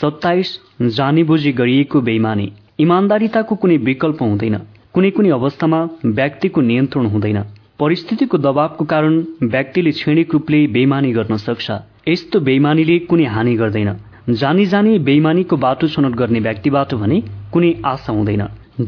सत्ताइस 0.00 0.58
जानीबुझी 0.96 1.52
गरिएको 1.52 2.00
बेइमानी। 2.00 2.52
इमान्दारिताको 2.78 3.54
कुनै 3.54 3.76
विकल्प 3.76 4.22
हुँदैन। 4.22 4.58
कुनै 4.94 5.10
कुनै 5.10 5.30
अवस्थामा 5.30 5.88
व्यक्तिको 6.04 6.60
नियन्त्रण 6.60 7.06
हुँदैन। 7.06 7.42
परिस्थितिको 7.80 8.38
दबावको 8.38 8.84
कारण 8.84 9.14
व्यक्तिले 9.42 9.90
क्षणिक 9.90 10.32
रूपले 10.32 10.58
बेइमानी 10.66 11.12
गर्न 11.12 11.36
सक्छ। 11.36 11.76
यस्तो 12.08 12.40
बेइमानीले 12.40 12.98
कुनै 13.08 13.24
हानि 13.24 13.54
गर्दैन। 13.56 13.90
जानी 14.40 14.66
जानी 14.66 14.98
बेइमानीको 14.98 15.56
बाटो 15.56 15.88
छनौट 15.88 16.14
गर्ने 16.14 16.40
व्यक्तिबाट 16.40 16.92
भने 16.94 17.20
कुनै 17.52 17.70
आशा 17.84 18.12
हुँदैन। 18.12 18.42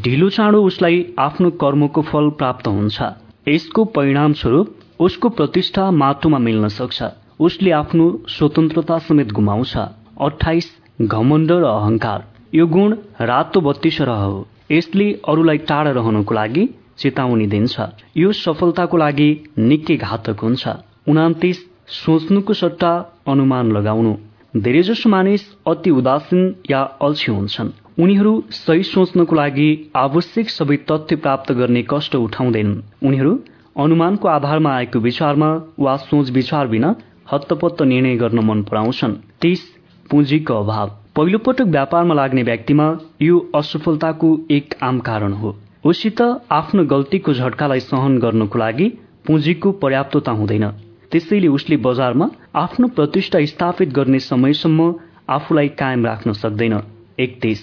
ढिलो 0.05 0.29
चाँडो 0.29 0.63
उसलाई 0.63 0.99
आफ्नो 1.19 1.51
कर्मको 1.63 2.03
फल 2.03 2.29
प्राप्त 2.39 2.69
हुन्छ। 2.69 3.09
यसको 3.49 3.85
परिणाम 3.97 4.33
स्वरूप 4.33 4.75
उसको 5.01 5.29
प्रतिष्ठा 5.29 5.91
माटोमा 5.91 6.39
मिल्न 6.39 6.69
सक्छ। 6.69 7.03
उसले 7.41 7.71
आफ्नो 7.73 8.11
स्वतन्त्रता 8.29 8.99
समेत 8.99 9.33
गुमाउँछ। 9.33 9.75
अठाइस 10.21 10.71
घमण्ड 11.01 11.51
र 11.53 11.65
अहंकार। 11.65 12.29
यो 12.55 12.67
गुण 12.67 12.97
रातो 13.23 13.61
बत्ती 13.61 13.91
सरह 13.91 14.23
हो। 14.27 14.47
यसले 14.71 15.11
अरूलाई 15.29 15.59
टाढा 15.65 15.91
रहनको 15.91 16.35
लागि 16.35 16.69
चेतावनी 16.99 17.47
दिन्छ। 17.47 17.81
यो 18.17 18.33
सफलताको 18.33 18.97
लागि 18.97 19.31
निकै 19.59 19.97
घातक 19.97 20.41
हुन्छ। 20.41 20.69
उनातिस 21.09 21.59
सोच्नुको 21.89 22.55
सट्टा 22.55 22.93
अनुमान 23.29 23.73
लगाउनु। 23.73 24.15
धेरैजसो 24.57 25.09
मानिस 25.09 25.43
अति 25.67 25.91
उदासीन 25.91 26.55
या 26.71 26.81
अल्छी 27.03 27.33
हुन्छन्। 27.33 27.71
उनीहरू 28.01 28.45
सही 28.51 28.83
सोच्नको 28.83 29.37
लागि 29.37 29.91
आवश्यक 29.97 30.51
सबै 30.51 30.77
तथ्य 30.77 31.17
प्राप्त 31.17 31.53
गर्ने 31.53 31.85
कष्ट 31.91 32.17
उठाउँदैनन्। 32.17 33.07
उनीहरू 33.07 33.41
अनुमानको 33.79 34.29
आधारमा 34.29 34.75
आएको 34.77 34.99
विचारमा 34.99 35.51
वा 35.79 35.97
सोच 35.97 36.31
विचार 36.31 36.67
बिना 36.67 36.95
हत्तपत्त 37.33 37.83
निर्णय 37.83 38.17
गर्न 38.17 38.39
मन 38.39 38.63
पराउँछन्। 38.63 39.15
तीस 39.41 39.61
पुँजीको 40.11 40.55
अभाव। 40.55 40.91
पहिलोपटक 41.17 41.67
व्यापारमा 41.67 42.15
लाग्ने 42.15 42.43
व्यक्तिमा 42.43 42.99
यो 43.23 43.51
असफलताको 43.55 44.39
एक 44.51 44.75
आम 44.83 44.99
कारण 44.99 45.33
हो। 45.33 45.57
उसित 45.85 46.21
आफ्नो 46.51 46.85
गल्तीको 46.85 47.33
झट्कालाई 47.33 47.81
सहन 47.81 48.19
गर्नको 48.19 48.59
लागि 48.59 48.87
पुँजीको 49.27 49.71
पर्याप्तता 49.73 50.33
हुँदैन। 50.33 50.67
त्यसैले 51.11 51.49
उसले 51.49 51.77
बजारमा 51.77 52.29
आफ्नो 52.55 52.89
प्रतिष्ठा 52.89 53.45
स्थापित 53.45 53.89
गर्ने 53.89 54.19
समयसम्म 54.21 54.95
आफूलाई 55.29 55.69
कायम 55.75 56.07
राख्न 56.07 56.33
सक्दैन। 56.33 56.79
एकतिस। 57.19 57.61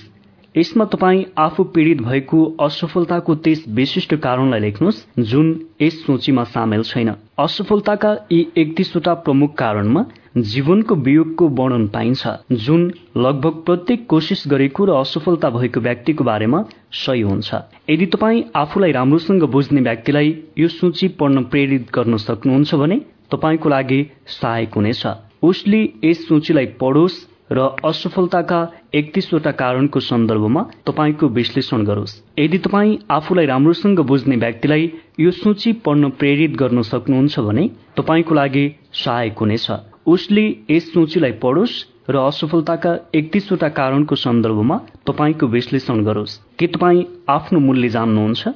यसमा 0.56 0.86
तपाईँ 0.86 1.24
आफू 1.38 1.64
पीड़ित 1.64 2.02
भएको 2.02 2.44
असफलताको 2.62 3.36
त्यस 3.36 3.64
विशिष्ट 3.70 4.16
कारणलाई 4.16 4.60
लेख्नुहोस् 4.60 5.04
जुन 5.22 5.48
यस 5.82 6.04
सूचीमा 6.06 6.44
सामेल 6.44 6.84
छैन। 6.84 7.10
असफलताका 7.40 8.16
यी 8.32 8.46
एकतिसवटा 8.58 9.14
प्रमुख 9.14 9.54
कारणमा 9.58 10.04
जीवनको 10.36 10.96
वियोगको 10.96 11.48
वर्णन 11.50 11.88
पाइन्छ 11.88 12.28
जुन 12.66 12.92
लगभग 13.18 13.62
प्रत्येक 13.66 14.06
कोसिस 14.08 14.44
गरेको 14.48 14.86
र 14.86 14.92
असफलता 14.96 15.50
भएको 15.50 15.80
व्यक्तिको 15.80 16.24
बारेमा 16.24 16.64
सही 16.94 17.22
हुन्छ। 17.22 17.54
यदि 17.90 18.06
तपाईँ 18.06 18.44
आफूलाई 18.56 18.92
राम्रोसँग 18.92 19.44
बुझ्ने 19.52 19.82
व्यक्तिलाई 19.82 20.36
यो 20.58 20.68
सूची 20.68 21.08
पढ्न 21.20 21.44
प्रेरित 21.50 21.90
गर्न 21.96 22.18
सक्नुहुन्छ 22.18 22.76
भने 22.76 23.00
तपाईँको 23.32 23.70
लागि 23.70 24.00
सहायक 24.28 24.74
हुनेछ। 24.76 25.04
उसले 25.42 25.82
यस 26.04 26.28
सूचीलाई 26.28 26.66
पढोस् 26.80 27.26
र 27.52 27.60
असफलताका 27.86 28.60
एकतिसवटा 28.94 29.52
कारणको 29.52 30.00
सन्दर्भमा 30.00 30.62
तपाईँको 30.86 31.28
विश्लेषण 31.28 31.84
गरोस्। 31.86 32.18
यदि 32.40 32.58
तपाईँ 32.58 32.98
आफूलाई 33.12 33.46
राम्रोसँग 33.46 34.00
बुझ्ने 34.06 34.36
व्यक्तिलाई 34.36 34.92
यो 35.20 35.32
सूची 35.32 35.72
पढ्न 35.86 36.10
प्रेरित 36.20 36.56
गर्न 36.56 36.82
सक्नुहुन्छ 36.86 37.40
भने 37.40 37.70
तपाईँको 37.98 38.36
लागि 38.36 38.66
सहायक 38.94 39.38
हुनेछ। 39.38 39.68
उसले 40.06 40.46
यस 40.70 40.94
सूचीलाई 40.94 41.32
पढोस् 41.32 41.76
र 42.10 42.18
असफलताका 42.18 42.92
एकतिसवटा 43.16 43.70
कारणको 43.70 44.16
सन्दर्भमा 44.16 44.78
तपाईँको 45.08 45.48
विश्लेषण 45.48 46.04
गरोस्। 46.04 46.38
के 46.60 46.68
तपाईँ 46.68 47.04
आफ्नो 47.30 47.60
मूल्य 47.60 47.90
जान्नुहुन्छ? 47.90 48.48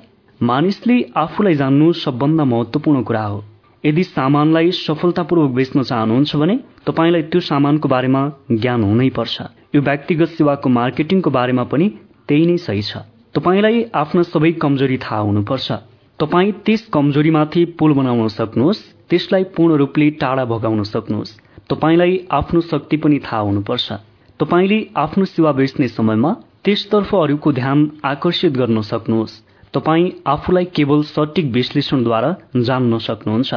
मानिसले 0.42 0.96
आफूलाई 1.16 1.56
जान्नु 1.56 1.92
सबभन्दा 1.94 2.44
महत्वपूर्ण 2.44 3.04
कुरा 3.04 3.24
हो। 3.24 3.44
यदि 3.86 4.04
सामानलाई 4.04 4.72
सफलतापूर्वक 4.72 5.52
बेच्न 5.52 5.84
चाहनुहुन्छ 5.84 6.36
भने 6.36 6.56
तपाईँलाई 6.88 7.22
त्यो 7.22 7.42
सामानको 7.42 7.88
बारेमा 7.90 8.22
ज्ञान 8.52 8.84
हुनै 8.84 9.10
पर्छ। 9.10 9.42
यो 9.76 9.82
व्यक्तिगत 9.82 10.30
सेवाको 10.38 10.70
मार्केटिङको 10.70 11.30
बारेमा 11.30 11.64
पनि 11.64 11.90
त्यही 12.28 12.46
नै 12.46 12.58
सही 12.58 12.82
छ। 12.82 12.98
तपाईँलाई 13.36 13.86
आफ्ना 13.94 14.24
सबै 14.24 14.52
कमजोरी 14.52 14.98
थाहा 14.98 15.20
हुनुपर्छ। 15.20 15.72
तपाईँ 16.20 16.52
त्यस 16.66 16.88
कमजोरीमाथि 16.94 17.66
पुल 17.78 17.94
बनाउन 17.94 18.28
सक्नुहोस्। 18.28 18.80
त्यसलाई 19.14 19.44
पूर्ण 19.44 19.76
रूपले 19.76 20.10
टाढा 20.10 20.46
भगाउन 20.46 20.84
सक्नुहोस्। 20.84 21.38
तपाईँलाई 21.70 22.28
आफ्नो 22.32 22.62
शक्ति 22.62 22.98
पनि 22.98 23.20
थाहा 23.20 23.42
हुनुपर्छ। 23.42 23.94
तपाईँले 24.40 24.80
आफ्नो 24.96 25.26
सेवा 25.26 25.52
बेच्ने 25.52 25.88
समयमा 25.88 26.32
त्यसतर्फ 26.64 27.16
अरूको 27.16 27.52
ध्यान 27.52 27.92
आकर्षित 28.06 28.54
गर्न 28.54 28.82
सक्नुहोस्। 28.82 29.38
तपाईँ 29.74 30.12
आफूलाई 30.28 30.66
केवल 30.66 31.02
सटिक 31.04 31.46
विश्लेषणद्वारा 31.46 32.36
जान्न 32.58 32.98
सक्नुहुन्छ। 32.98 33.54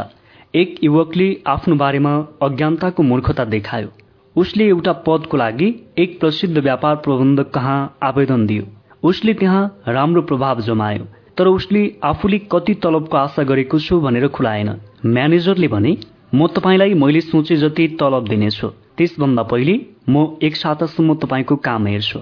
एक 0.55 0.85
युवकले 0.85 1.29
आफ्नो 1.47 1.77
बारेमा 1.77 2.13
अज्ञानताको 2.43 3.03
मूर्खता 3.03 3.45
देखायो। 3.45 3.89
उसले 4.37 4.65
एउटा 4.69 4.93
पदको 4.93 5.37
लागि 5.37 5.75
एक 5.99 6.21
प्रसिद्ध 6.21 6.59
व्यापार 6.59 6.97
प्रबन्धक 6.97 7.51
कहाँ 7.51 7.97
आवेदन 8.03 8.47
दियो। 8.47 8.65
उसले 9.03 9.35
त्यहाँ 9.35 9.83
राम्रो 9.89 10.23
प्रभाव 10.23 10.61
जमायो। 10.61 11.07
तर 11.39 11.47
उसले 11.47 11.95
आफूले 12.05 12.39
कति 12.39 12.75
तलबको 12.75 13.17
आशा 13.17 13.43
गरेको 13.43 13.79
छु 13.79 14.01
भनेर 14.01 14.29
खुलाएन। 14.29 14.69
म्यानेजरले 15.07 15.69
भने 15.69 15.97
म 16.35 16.47
तपाईँलाई 16.55 16.95
मैले 16.95 17.21
सोचे 17.21 17.57
जति 17.57 17.87
तलब 18.01 18.29
दिनेछु 18.29 18.69
त्यसभन्दा 18.99 19.43
पहिले 19.43 19.75
म 20.09 20.27
एक 20.43 20.57
सातासम्म 20.57 21.15
तपाईँको 21.23 21.57
काम 21.63 21.87
हेर्छु। 21.87 22.21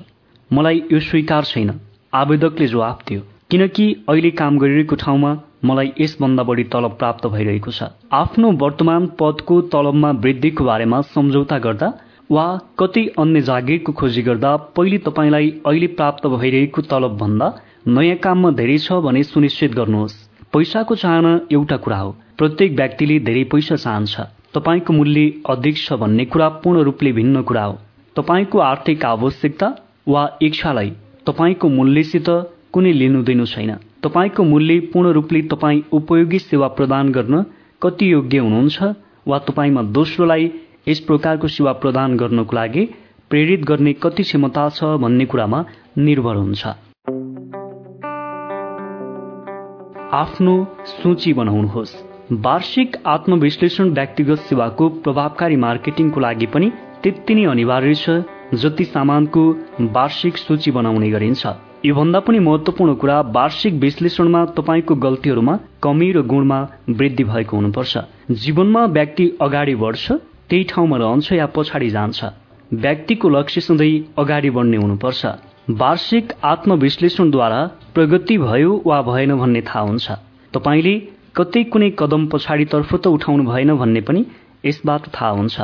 मलाई 0.51 0.83
यो 0.93 1.01
स्वीकार 1.01 1.45
छैन। 1.45 1.71
आवेदकले 2.13 2.67
जवाफ 2.67 3.03
दियो। 3.09 3.21
किनकि 3.51 3.87
अहिले 4.09 4.31
काम 4.41 4.59
गरिरहेको 4.59 4.97
ठाउँमा 4.97 5.31
मलाई 5.65 5.93
यसभन्दा 6.01 6.43
बढी 6.43 6.65
तलब 6.73 6.97
प्राप्त 6.99 7.27
भइरहेको 7.27 7.71
छ। 7.71 7.89
आफ्नो 8.13 8.51
वर्तमान 8.63 9.07
पदको 9.21 9.61
तलबमा 9.73 10.11
वृद्धिको 10.25 10.65
बारेमा 10.65 11.01
सम्झौता 11.13 11.59
गर्दा 11.59 11.89
वा 12.31 12.47
कति 12.79 13.07
अन्य 13.19 13.41
जागिरको 13.41 13.93
खोजी 13.93 14.23
गर्दा 14.23 14.57
पहिले 14.77 14.99
तपाईँलाई 15.07 15.49
अहिले 15.67 15.87
प्राप्त 15.99 16.27
भइरहेको 16.27 16.83
तलब 16.91 17.17
भन्दा 17.19 17.49
नयाँ 17.89 18.17
काममा 18.19 18.51
धेरै 18.61 18.79
छ 18.79 19.01
भने 19.07 19.23
सुनिश्चित 19.25 19.75
गर्नुहोस्। 19.75 20.21
पैसाको 20.53 20.95
चाहना 20.97 21.33
एउटा 21.53 21.77
कुरा 21.77 21.99
हो। 21.99 22.15
प्रत्येक 22.39 22.73
व्यक्तिले 22.77 23.19
धेरै 23.27 23.45
पैसा 23.53 23.77
चाहन्छ। 23.77 24.21
तपाईँको 24.55 24.93
मूल्य 24.93 25.23
अधिक 25.51 25.77
छ 25.79 25.93
भन्ने 26.01 26.25
कुरा 26.25 26.49
पूर्ण 26.63 26.83
रूपले 26.83 27.13
भिन्न 27.13 27.43
कुरा 27.43 27.65
हो। 27.65 27.75
तपाईँको 28.17 28.59
आर्थिक 28.61 29.05
आवश्यकता 29.05 29.69
वा 30.09 30.23
इच्छालाई 30.43 30.91
तपाईँको 31.27 31.69
मूल्यसित 31.69 32.29
कुनै 32.73 32.93
लिनु 32.93 33.47
छैन। 33.47 33.71
तपाईँको 34.03 34.43
मूल्य 34.45 34.79
पूर्ण 34.93 35.13
रूपले 35.13 35.41
तपाईँ 35.53 35.83
उपयोगी 35.93 36.39
सेवा 36.41 36.69
प्रदान 36.79 37.13
गर्न 37.13 37.45
कति 37.83 38.13
योग्य 38.13 38.39
हुनुहुन्छ 38.39 38.79
वा 39.27 39.39
तपाईँमा 39.49 39.83
दोस्रोलाई 39.93 40.51
यस 40.89 41.01
प्रकारको 41.01 41.49
सेवा 41.49 41.73
प्रदान 41.83 42.17
गर्नको 42.17 42.57
लागि 42.57 42.85
प्रेरित 43.31 43.65
गर्ने 43.65 43.93
कति 44.03 44.23
क्षमता 44.23 44.69
छ 44.71 44.97
भन्ने 45.03 45.25
कुरामा 45.27 45.65
निर्भर 45.99 46.37
हुन्छ। 46.37 46.63
आफ्नो 50.15 50.55
सूची 50.87 51.33
बनाउनुहोस्। 51.33 52.14
वार्षिक 52.33 52.97
आत्मविश्लेषण 53.07 53.89
व्यक्तिगत 53.94 54.39
सेवाको 54.41 54.89
प्रभावकारी 55.05 55.57
मार्केटिङको 55.57 56.20
लागि 56.20 56.47
पनि 56.47 56.70
त्यति 57.03 57.35
नै 57.35 57.44
अनिवार्य 57.44 57.94
छ 57.94 58.11
जति 58.55 58.85
सामानको 58.85 59.43
वार्षिक 59.93 60.36
सूची 60.36 60.70
बनाउने 60.70 61.11
गरिन्छ। 61.11 61.47
योभन्दा 61.85 62.20
पनि 62.20 62.39
महत्वपूर्ण 62.39 62.94
कुरा 62.94 63.20
वार्षिक 63.36 63.75
विश्लेषणमा 63.75 64.44
तपाईँको 64.57 64.94
गल्तीहरूमा 65.05 65.59
कमी 65.83 66.11
र 66.12 66.23
गुणमा 66.25 66.61
वृद्धि 66.89 67.25
भएको 67.25 67.57
हुनुपर्छ। 67.57 67.99
जीवनमा 68.33 68.85
व्यक्ति 68.97 69.31
अगाडि 69.41 69.75
बढ्छ 69.85 70.12
त्यही 70.49 70.65
ठाउँमा 70.65 70.97
रहन्छ 70.97 71.33
या 71.33 71.47
पछाडि 71.47 71.91
जान्छ। 71.91 72.25
व्यक्तिको 72.73 73.28
लक्ष्य 73.28 73.61
सधैँ 73.61 74.05
अगाडि 74.19 74.51
बढ्ने 74.51 74.77
हुनुपर्छ। 74.77 75.27
वार्षिक 75.81 76.33
आत्मविश्लेषणद्वारा 76.44 77.61
प्रगति 77.94 78.39
भयो 78.39 78.83
वा 78.86 79.03
भएन 79.03 79.35
भन्ने 79.36 79.61
थाहा 79.69 79.81
हुन्छ। 79.81 80.11
तपाईँले 80.55 80.94
कतै 81.37 81.63
कुनै 81.73 81.91
कदम 82.01 82.27
पछाडितर्फ 82.33 82.91
त 82.95 83.11
उठाउनु 83.15 83.45
भएन 83.45 83.71
भन्ने 83.79 84.01
पनि 84.09 84.21
यसबाट 84.65 85.07
थाहा 85.15 85.31
हुन्छ। 85.39 85.57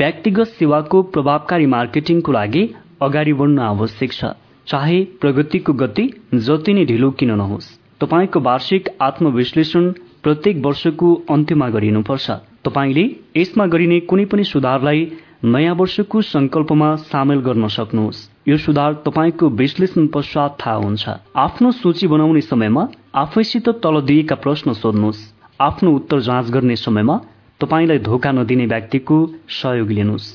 व्यक्तिगत 0.00 0.48
सेवाको 0.58 1.02
प्रभावकारी 1.14 1.66
मार्केटिङको 1.72 2.32
लागि 2.32 2.62
अगाडि 3.02 3.32
बढ्न 3.40 3.58
आवश्यक 3.66 4.12
छ। 4.12 4.30
चाहे 4.66 4.98
प्रगतिको 5.20 5.72
गति 5.80 6.04
जति 6.46 6.72
नै 6.74 6.84
ढिलो 6.84 7.10
किन 7.18 7.30
नहोस् 7.40 7.72
तपाईँको 8.00 8.40
वार्षिक 8.40 8.88
आत्मविश्लेषण 9.02 9.90
प्रत्येक 10.22 10.56
वर्षको 10.66 11.08
अन्त्यमा 11.30 11.68
गरिनुपर्छ। 11.76 12.26
तपाईँले 12.64 13.04
यसमा 13.36 13.66
गरिने 13.72 13.98
कुनै 14.06 14.24
पनि 14.30 14.44
सुधारलाई 14.46 15.00
नयाँ 15.44 15.74
वर्षको 15.74 16.22
संकल्पमा 16.28 16.94
सामेल 17.10 17.40
गर्न 17.48 17.68
सक्नुहोस्। 17.76 18.28
यो 18.46 18.56
सुधार 18.56 18.94
तपाईँको 19.06 19.48
विश्लेषण 19.48 20.06
पश्चात 20.06 20.56
थाहा 20.60 20.76
हुन्छ। 20.76 21.08
आफ्नो 21.36 21.70
सूची 21.72 22.06
बनाउने 22.06 22.40
समयमा 22.40 22.86
आफैसित 23.14 23.68
तल 23.68 24.00
दिएका 24.00 24.34
प्रश्न 24.34 24.72
सोध्नुहोस्। 24.72 25.20
आफ्नो 25.60 25.90
उत्तर 25.90 26.20
जाँच 26.20 26.50
गर्ने 26.50 26.76
समयमा 26.76 27.16
तपाईँलाई 27.60 27.98
धोका 27.98 28.32
नदिने 28.32 28.66
व्यक्तिको 28.66 29.18
सहयोग 29.48 29.90
लिनुहोस्। 29.90 30.26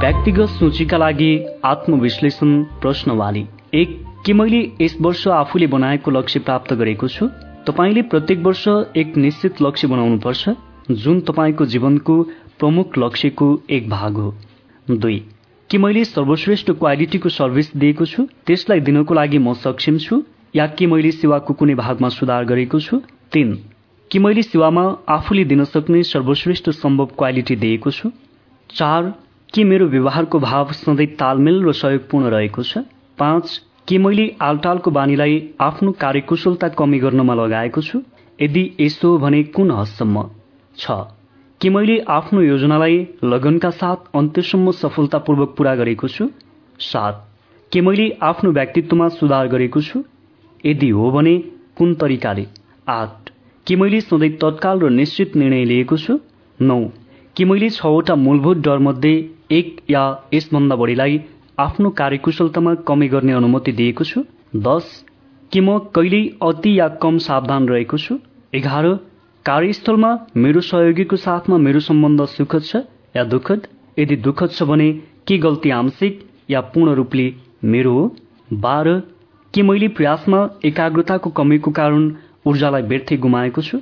व्यक्तिगत 0.00 0.48
सूचीका 0.48 0.96
लागि 0.96 1.32
आत्मविश्लेषण 1.64 2.62
प्रश्नवाली। 2.82 3.46
एक 3.74 3.96
के 4.26 4.32
मैले 4.32 4.60
यस 4.80 4.96
वर्ष 5.00 5.26
आफूले 5.28 5.66
बनाएको 5.66 6.10
लक्ष्य 6.10 6.40
प्राप्त 6.40 6.74
गरेको 6.74 7.08
छु? 7.08 7.28
तपाईँले 7.66 8.02
प्रत्येक 8.02 8.42
वर्ष 8.42 8.68
एक 8.96 9.16
निश्चित 9.16 9.62
लक्ष्य 9.62 9.88
बनाउनुपर्छ 9.88 10.48
जुन 10.90 11.20
तपाईँको 11.20 11.66
जीवनको 11.66 12.22
प्रमुख 12.60 12.98
लक्ष्यको 12.98 13.46
एक 13.70 13.88
भाग 13.90 14.16
हो। 14.16 14.34
दुई 14.88 15.18
के 15.70 15.78
मैले 15.78 16.04
सर्वश्रेष्ठ 16.04 16.70
क्वालिटीको 16.70 17.28
सर्भिस 17.28 17.70
दिएको 17.76 18.04
छु 18.06 18.26
त्यसलाई 18.46 18.80
दिनको 18.80 19.14
लागि 19.14 19.38
म 19.38 19.52
सक्षम 19.54 19.98
छु 19.98 20.22
या 20.56 20.66
के 20.78 20.86
मैले 20.86 21.10
सेवाको 21.12 21.54
कुनै 21.54 21.74
भागमा 21.74 22.08
सुधार 22.08 22.44
गरेको 22.44 22.80
छु? 22.80 23.00
तीन 23.32 23.54
के 24.10 24.18
मैले 24.18 24.42
सेवामा 24.42 24.84
आफूले 25.08 25.44
दिन 25.44 25.64
सक्ने 25.64 26.02
सर्वश्रेष्ठ 26.02 26.70
सम्भव 26.70 27.06
क्वालिटी 27.18 27.56
दिएको 27.56 27.90
छु? 27.90 28.10
चार 28.70 29.12
के 29.54 29.64
मेरो 29.64 29.86
व्यवहारको 29.88 30.38
भाव 30.38 30.72
सधैँ 30.72 31.06
तालमेल 31.18 31.62
र 31.64 31.72
सहयोगपूर्ण 31.72 32.26
रहेको 32.30 32.62
छ? 32.62 32.78
पाँच 33.18 33.60
के 33.88 33.98
मैले 33.98 34.26
आलटालको 34.42 34.90
बानीलाई 34.90 35.38
आफ्नो 35.60 35.92
कार्यकुशलता 36.00 36.68
कमी 36.78 36.98
गर्नमा 36.98 37.34
लगाएको 37.34 37.82
छु? 37.82 38.02
यदि 38.42 38.70
यसो 38.80 39.16
भने 39.18 39.42
कुन 39.54 39.70
हदसम्म? 39.70 40.28
छ 40.78 40.90
के 41.60 41.70
मैले 41.70 41.98
आफ्नो 42.08 42.42
योजनालाई 42.42 43.08
लगनका 43.24 43.70
साथ 43.70 43.96
अन्त्यसम्म 44.14 44.70
सफलतापूर्वक 44.70 45.54
पूरा 45.58 45.74
गरेको 45.74 46.08
छु? 46.08 46.28
सात। 46.78 47.28
के 47.72 47.80
मैले 47.80 48.18
आफ्नो 48.22 48.52
व्यक्तित्वमा 48.52 49.08
सुधार 49.08 49.48
गरेको 49.48 49.80
छु? 49.80 50.04
यदि 50.66 50.88
हो 50.88 51.10
भने 51.10 51.38
कुन 51.76 51.94
तरिकाले? 51.94 52.46
आठ। 52.88 53.30
के 53.66 53.76
मैले 53.76 54.00
सधैँ 54.00 54.30
तत्काल 54.30 54.80
र 54.80 54.90
निश्चित 54.90 55.36
निर्णय 55.36 55.64
लिएको 55.64 55.96
छु? 55.96 56.18
नौ। 56.62 56.88
के 57.36 57.44
मैले 57.44 57.70
छवटा 57.70 58.14
मूलभूत 58.14 58.56
डरमध्ये 58.56 59.30
एक 59.50 59.80
या 59.90 60.22
यसभन्दा 60.34 60.76
बढीलाई 60.76 61.20
आफ्नो 61.58 61.90
कार्यकुशलतामा 61.90 62.74
कमी 62.74 63.08
गर्ने 63.08 63.32
अनुमति 63.32 63.72
दिएको 63.72 64.04
छु? 64.04 64.24
दस। 64.56 65.04
के 65.52 65.60
म 65.60 65.78
कहिल्यै 65.78 66.38
अति 66.42 66.80
या 66.80 66.88
कम 66.88 67.18
सावधान 67.18 67.68
रहेको 67.68 67.98
छु? 67.98 68.18
एघार। 68.54 69.09
कार्यस्थलमा 69.46 70.08
मेरो 70.36 70.60
सहयोगीको 70.60 71.16
साथमा 71.16 71.56
मेरो 71.56 71.80
सम्बन्ध 71.80 72.24
सुखद 72.24 72.64
छ 72.64 72.76
या 73.16 73.22
दुःखद? 73.24 73.60
यदि 73.98 74.16
दुःखद 74.16 74.50
छ 74.50 74.62
भने 74.62 74.88
के 75.28 75.38
गल्ती 75.38 75.70
आंशिक 75.70 76.18
या 76.50 76.60
पूर्ण 76.60 76.94
रूपले 76.94 77.24
मेरो 77.64 77.92
हो? 77.92 78.02
बाह्र 78.52 78.98
के 79.54 79.62
मैले 79.62 79.88
प्रयासमा 79.88 80.40
एकाग्रताको 80.64 81.30
कमीको 81.30 81.70
कारण 81.70 82.04
ऊर्जालाई 82.46 82.82
व्यर्थै 82.82 83.16
गुमाएको 83.16 83.62
छु? 83.62 83.80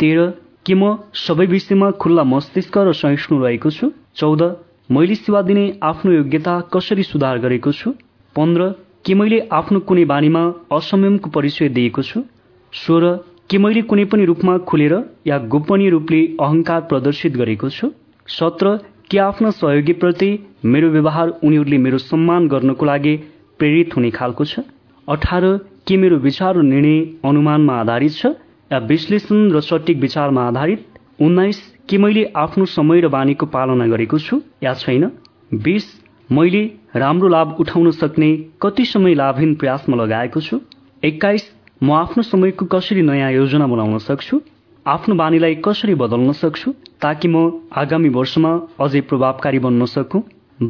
तेह्र 0.00 0.26
के 0.66 0.74
म 0.74 0.96
सबै 1.26 1.46
विषयमा 1.46 1.90
खुल्ला 2.00 2.24
मस्तिष्क 2.32 2.78
र 2.78 2.92
सहिष्णु 2.92 3.44
रहेको 3.44 3.70
छु? 3.70 3.92
चौध 4.16 4.48
मैले 4.90 5.14
सेवा 5.14 5.42
दिने 5.42 5.68
आफ्नो 5.82 6.12
योग्यता 6.12 6.58
कसरी 6.72 7.02
सुधार 7.12 7.44
गरेको 7.44 7.72
छु? 7.72 7.92
पन्ध्र 8.36 8.72
के 9.04 9.14
मैले 9.14 9.44
आफ्नो 9.52 9.80
कुनै 9.80 10.04
बानीमा 10.08 10.42
असंयमको 10.72 11.30
परिचय 11.30 11.68
दिएको 11.68 12.02
छु? 12.02 12.24
सोह्र 12.72 13.16
के 13.50 13.58
मैले 13.58 13.82
कुनै 13.82 14.04
पनि 14.04 14.24
रूपमा 14.24 14.58
खुलेर 14.58 14.92
या 15.26 15.38
गोपनीय 15.38 15.90
रूपले 15.90 16.20
अहंकार 16.40 16.80
प्रदर्शित 16.80 17.32
गरेको 17.32 17.68
छु? 17.68 17.90
सत्र 18.28 18.78
के 19.10 19.18
आफ्ना 19.18 19.50
सहयोगीप्रति 19.50 20.30
मेरो 20.64 20.88
व्यवहार 20.90 21.28
उनीहरूले 21.44 21.78
मेरो 21.78 21.98
सम्मान 21.98 22.48
गर्नको 22.48 22.86
लागि 22.86 23.16
प्रेरित 23.58 23.96
हुने 23.96 24.10
खालको 24.10 24.44
छ? 24.44 24.66
अठार 25.08 25.46
के 25.86 25.96
मेरो 25.96 26.16
विचार 26.16 26.56
र 26.56 26.62
निर्णय 26.62 26.98
अनुमानमा 27.24 27.76
आधारित 27.80 28.12
छ? 28.12 28.26
या 28.72 28.78
विश्लेषण 28.78 29.50
र 29.52 29.60
सटिक 29.60 29.98
विचारमा 29.98 30.48
आधारित? 30.48 30.86
उन्नाइस 31.20 31.62
के 31.88 31.98
मैले 31.98 32.24
आफ्नो 32.36 32.64
समय 32.64 33.00
र 33.00 33.08
बानीको 33.08 33.46
पालना 33.46 33.86
गरेको 33.86 34.18
छु 34.18 34.40
या 34.62 34.74
छैन? 34.74 35.10
बिस 35.54 35.84
मैले 36.32 36.64
राम्रो 36.96 37.28
लाभ 37.28 37.56
उठाउन 37.60 37.90
सक्ने 37.90 38.36
कति 38.62 38.84
समय 38.84 39.14
लाभहीन 39.14 39.54
प्रयासमा 39.54 40.02
लगाएको 40.02 40.40
छु? 40.40 40.60
एक्काइस 41.04 41.55
म 41.82 41.92
आफ्नो 41.92 42.22
समयको 42.22 42.64
कसरी 42.72 43.02
नयाँ 43.02 43.32
योजना 43.32 43.66
बनाउन 43.66 43.98
सक्छु? 43.98 44.40
आफ्नो 44.86 45.14
बानीलाई 45.14 45.54
कसरी 45.64 45.94
बदल्न 45.94 46.32
सक्छु? 46.32 46.70
ताकि 47.02 47.28
म 47.28 47.68
आगामी 47.76 48.08
वर्षमा 48.08 48.52
अझै 48.80 49.00
प्रभावकारी 49.10 49.58
बन्न 49.58 49.84
सकु? 49.84 50.22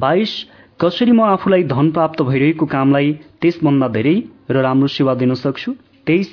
बाइस 0.02 0.32
कसरी 0.80 1.12
म 1.12 1.20
आफूलाई 1.22 1.62
धन 1.70 1.90
प्राप्त 1.90 2.22
भइरहेको 2.22 2.66
कामलाई 2.66 3.12
त्यसभन्दा 3.40 3.88
धेरै 3.96 4.14
र 4.50 4.62
राम्रो 4.66 4.88
सेवा 4.90 5.14
दिन 5.14 5.34
सक्छु? 5.34 5.74
तेइस 6.06 6.30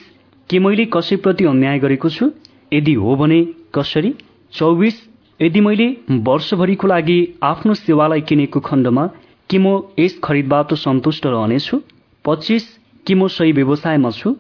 के 0.50 0.60
मैले 0.60 0.86
कसैप्रति 0.96 1.46
अन्याय 1.46 1.80
गरेको 1.80 2.10
छु? 2.10 2.32
यदि 2.74 2.94
हो 2.94 3.16
भने 3.16 3.40
कसरी? 3.78 4.14
चौबिस 4.54 4.96
यदि 5.42 5.62
मैले 5.62 5.88
वर्षभरिको 6.30 6.88
लागि 6.88 7.20
आफ्नो 7.44 7.74
सेवालाई 7.78 8.22
किनेको 8.26 8.60
खण्डमा 8.70 9.06
के 9.50 9.58
म 9.58 9.86
यस 10.00 10.18
खरिदबाट 10.24 10.74
सन्तुष्ट 10.86 11.26
रहनेछु? 11.26 11.78
पच्चिस 12.26 12.66
के 13.06 13.16
म 13.16 13.28
सही 13.38 13.52
व्यवसायमा 13.62 14.12
छु? 14.18 14.34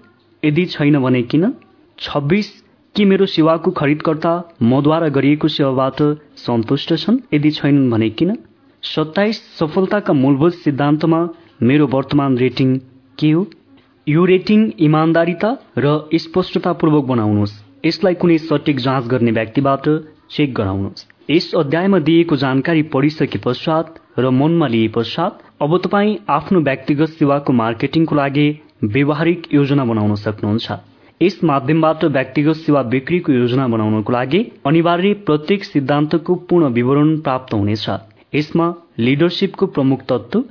यदि 0.45 0.65
छैन 0.65 0.99
भने 0.99 1.21
किन? 1.23 1.53
छब्बिस 1.99 2.49
के 2.95 3.05
मेरो 3.05 3.25
सेवाको 3.25 3.71
खरिदकर्ता 3.71 4.31
मद्वारा 4.61 5.07
गरिएको 5.07 5.47
सेवाबाट 5.47 6.01
सन्तुष्ट 6.37 6.93
छन्? 6.95 7.19
यदि 7.33 7.51
छैनन् 7.51 7.89
भने 7.91 8.09
किन? 8.09 8.35
सत्ताइस 8.83 9.41
सफलताका 9.59 10.13
मूलभूत 10.13 10.53
सिद्धान्तमा 10.53 11.21
मेरो 11.63 11.87
वर्तमान 11.87 12.37
रेटिङ 12.37 12.77
के 13.19 13.31
हो? 13.31 13.45
यो 14.07 14.25
रेटिङ 14.25 14.71
इमान्दारिता 14.79 15.51
र 15.77 15.95
स्पष्टतापूर्वक 16.15 17.05
बनाउनुहोस्। 17.05 17.53
यसलाई 17.85 18.13
कुनै 18.13 18.37
सटिक 18.37 18.79
जाँच 18.79 19.07
गर्ने 19.07 19.31
व्यक्तिबाट 19.31 19.89
चेक 20.29 20.53
गराउनुहोस्। 20.53 21.05
यस 21.29 21.51
अध्यायमा 21.55 21.99
दिएको 21.99 22.35
जानकारी 22.35 22.81
पढिसके 22.93 23.39
पश्चात 23.39 23.95
र 24.19 24.29
मनमा 24.41 24.67
लिए 24.67 24.87
पश्चात 24.95 25.39
अब 25.61 25.77
तपाईँ 25.77 26.17
आफ्नो 26.29 26.59
व्यक्तिगत 26.61 27.09
सेवाको 27.19 27.53
मार्केटिङको 27.53 28.15
लागि 28.15 28.47
व्यवहारिक 28.83 29.47
योजना 29.53 29.83
बनाउन 29.85 30.15
सक्नुहुन्छ। 30.15 30.71
यस 31.21 31.39
माध्यमबाट 31.43 32.03
व्यक्तिगत 32.05 32.55
सेवा 32.55 32.81
बिक्रीको 32.83 33.31
योजना 33.31 33.67
बनाउनको 33.67 34.13
लागि 34.13 34.39
अनिवार्य 34.65 35.13
प्रत्येक 35.27 35.63
सिद्धान्तको 35.63 36.35
पूर्ण 36.49 36.71
विवरण 36.73 37.15
प्राप्त 37.19 37.53
हुनेछ। 37.53 37.85
यसमा 38.35 38.67
लिडरसिपको 38.99 39.65
प्रमुख 39.67 39.99
तत्व 40.09 40.43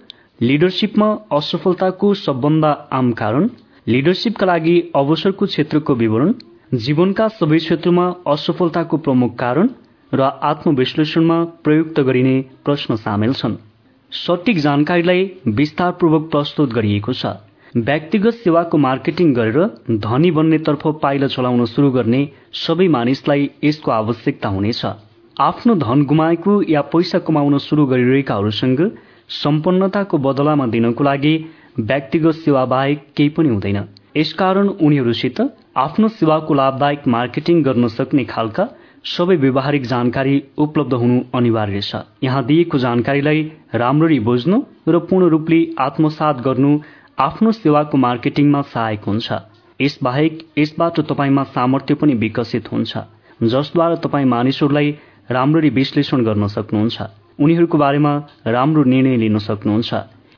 लिडरसिपमा 0.42 1.08
असफलताको 1.32 2.14
सबभन्दा 2.14 2.70
आम 2.92 3.12
कारण 3.12 3.48
लिडरसिपका 3.86 4.46
लागि 4.46 4.76
अवसरको 4.94 5.46
क्षेत्रको 5.46 5.94
विवरण 5.94 6.32
जीवनका 6.78 7.28
सबै 7.28 7.58
क्षेत्रमा 7.58 8.10
असफलताको 8.26 8.96
प्रमुख 8.96 9.36
कारण 9.38 9.68
र 10.12 10.20
आत्मविश्लेषणमा 10.42 11.38
प्रयुक्त 11.64 12.00
गरिने 12.00 12.36
प्रश्न 12.64 12.94
सामेल 12.96 13.32
छन्। 13.34 13.60
सटिक 14.12 14.58
जानकारीलाई 14.58 15.30
विस्तारपूर्वक 15.58 16.30
प्रस्तुत 16.30 16.72
गरिएको 16.72 17.12
छ। 17.12 17.26
व्यक्तिगत 17.74 18.34
सेवाको 18.36 18.78
मार्केटिङ 18.78 19.32
गरेर 19.34 19.98
धनी 20.00 20.30
बन्नेतर्फ 20.30 20.82
पाइला 21.02 21.26
चलाउन 21.34 21.64
सुरु 21.66 21.90
गर्ने 21.90 22.20
सबै 22.54 22.88
मानिसलाई 22.88 23.48
यसको 23.64 23.90
आवश्यकता 23.90 24.48
हुनेछ। 24.48 24.84
आफ्नो 25.36 25.74
धन 25.76 26.02
गुमाएको 26.04 26.56
या 26.70 26.82
पैसा 26.92 27.18
कमाउन 27.28 27.58
सुरु 27.58 27.86
गरिरहेकाहरूसँग 27.86 28.84
सम्पन्नताको 29.36 30.18
बदलामा 30.18 30.66
दिनको 30.68 31.04
लागि 31.04 31.34
व्यक्तिगत 31.80 32.34
सेवा 32.42 32.64
बाहेक 32.66 33.08
केही 33.16 33.28
पनि 33.38 33.48
हुँदैन। 33.48 33.80
यसकारण 34.16 34.68
उनीहरूसित 34.68 35.40
आफ्नो 35.78 36.08
सेवाको 36.20 36.54
लाभदायक 36.54 37.08
मार्केटिङ 37.08 37.62
गर्न 37.62 37.88
सक्ने 37.90 38.24
खालका 38.28 38.70
सबै 39.08 39.36
व्यवहारिक 39.36 39.86
जानकारी 39.86 40.42
उपलब्ध 40.58 40.92
हुनु 40.94 41.20
अनिवार्य 41.34 41.80
छ। 41.80 42.04
यहाँ 42.22 42.44
दिएको 42.46 42.78
जानकारीलाई 42.78 43.40
राम्ररी 43.74 44.18
बुझ्नु 44.20 44.64
र 44.88 44.98
पूर्ण 45.08 45.28
रूपले 45.28 45.66
आत्मसात 45.80 46.40
गर्नु 46.44 46.80
आफ्नो 47.18 47.50
सेवाको 47.52 47.98
मार्केटिङमा 47.98 48.60
सहायक 48.68 49.04
हुन्छ। 49.04 49.32
यसबाहेक 49.80 50.38
यसबाट 50.58 51.00
तपाईँमा 51.00 51.42
सामर्थ्य 51.54 51.94
पनि 51.94 52.14
विकसित 52.14 52.70
हुन्छ 52.72 52.98
जसद्वारा 53.44 53.96
तपाईँ 54.04 54.26
मानिसहरूलाई 54.26 54.90
राम्ररी 55.30 55.70
विश्लेषण 55.70 56.24
गर्न 56.24 56.46
सक्नुहुन्छ। 56.48 57.02
उनीहरूको 57.38 57.78
बारेमा 57.78 58.12
राम्रो 58.46 58.82
निर्णय 58.84 59.16
लिन 59.16 59.38
सक्नुहुन्छ। 59.38 59.92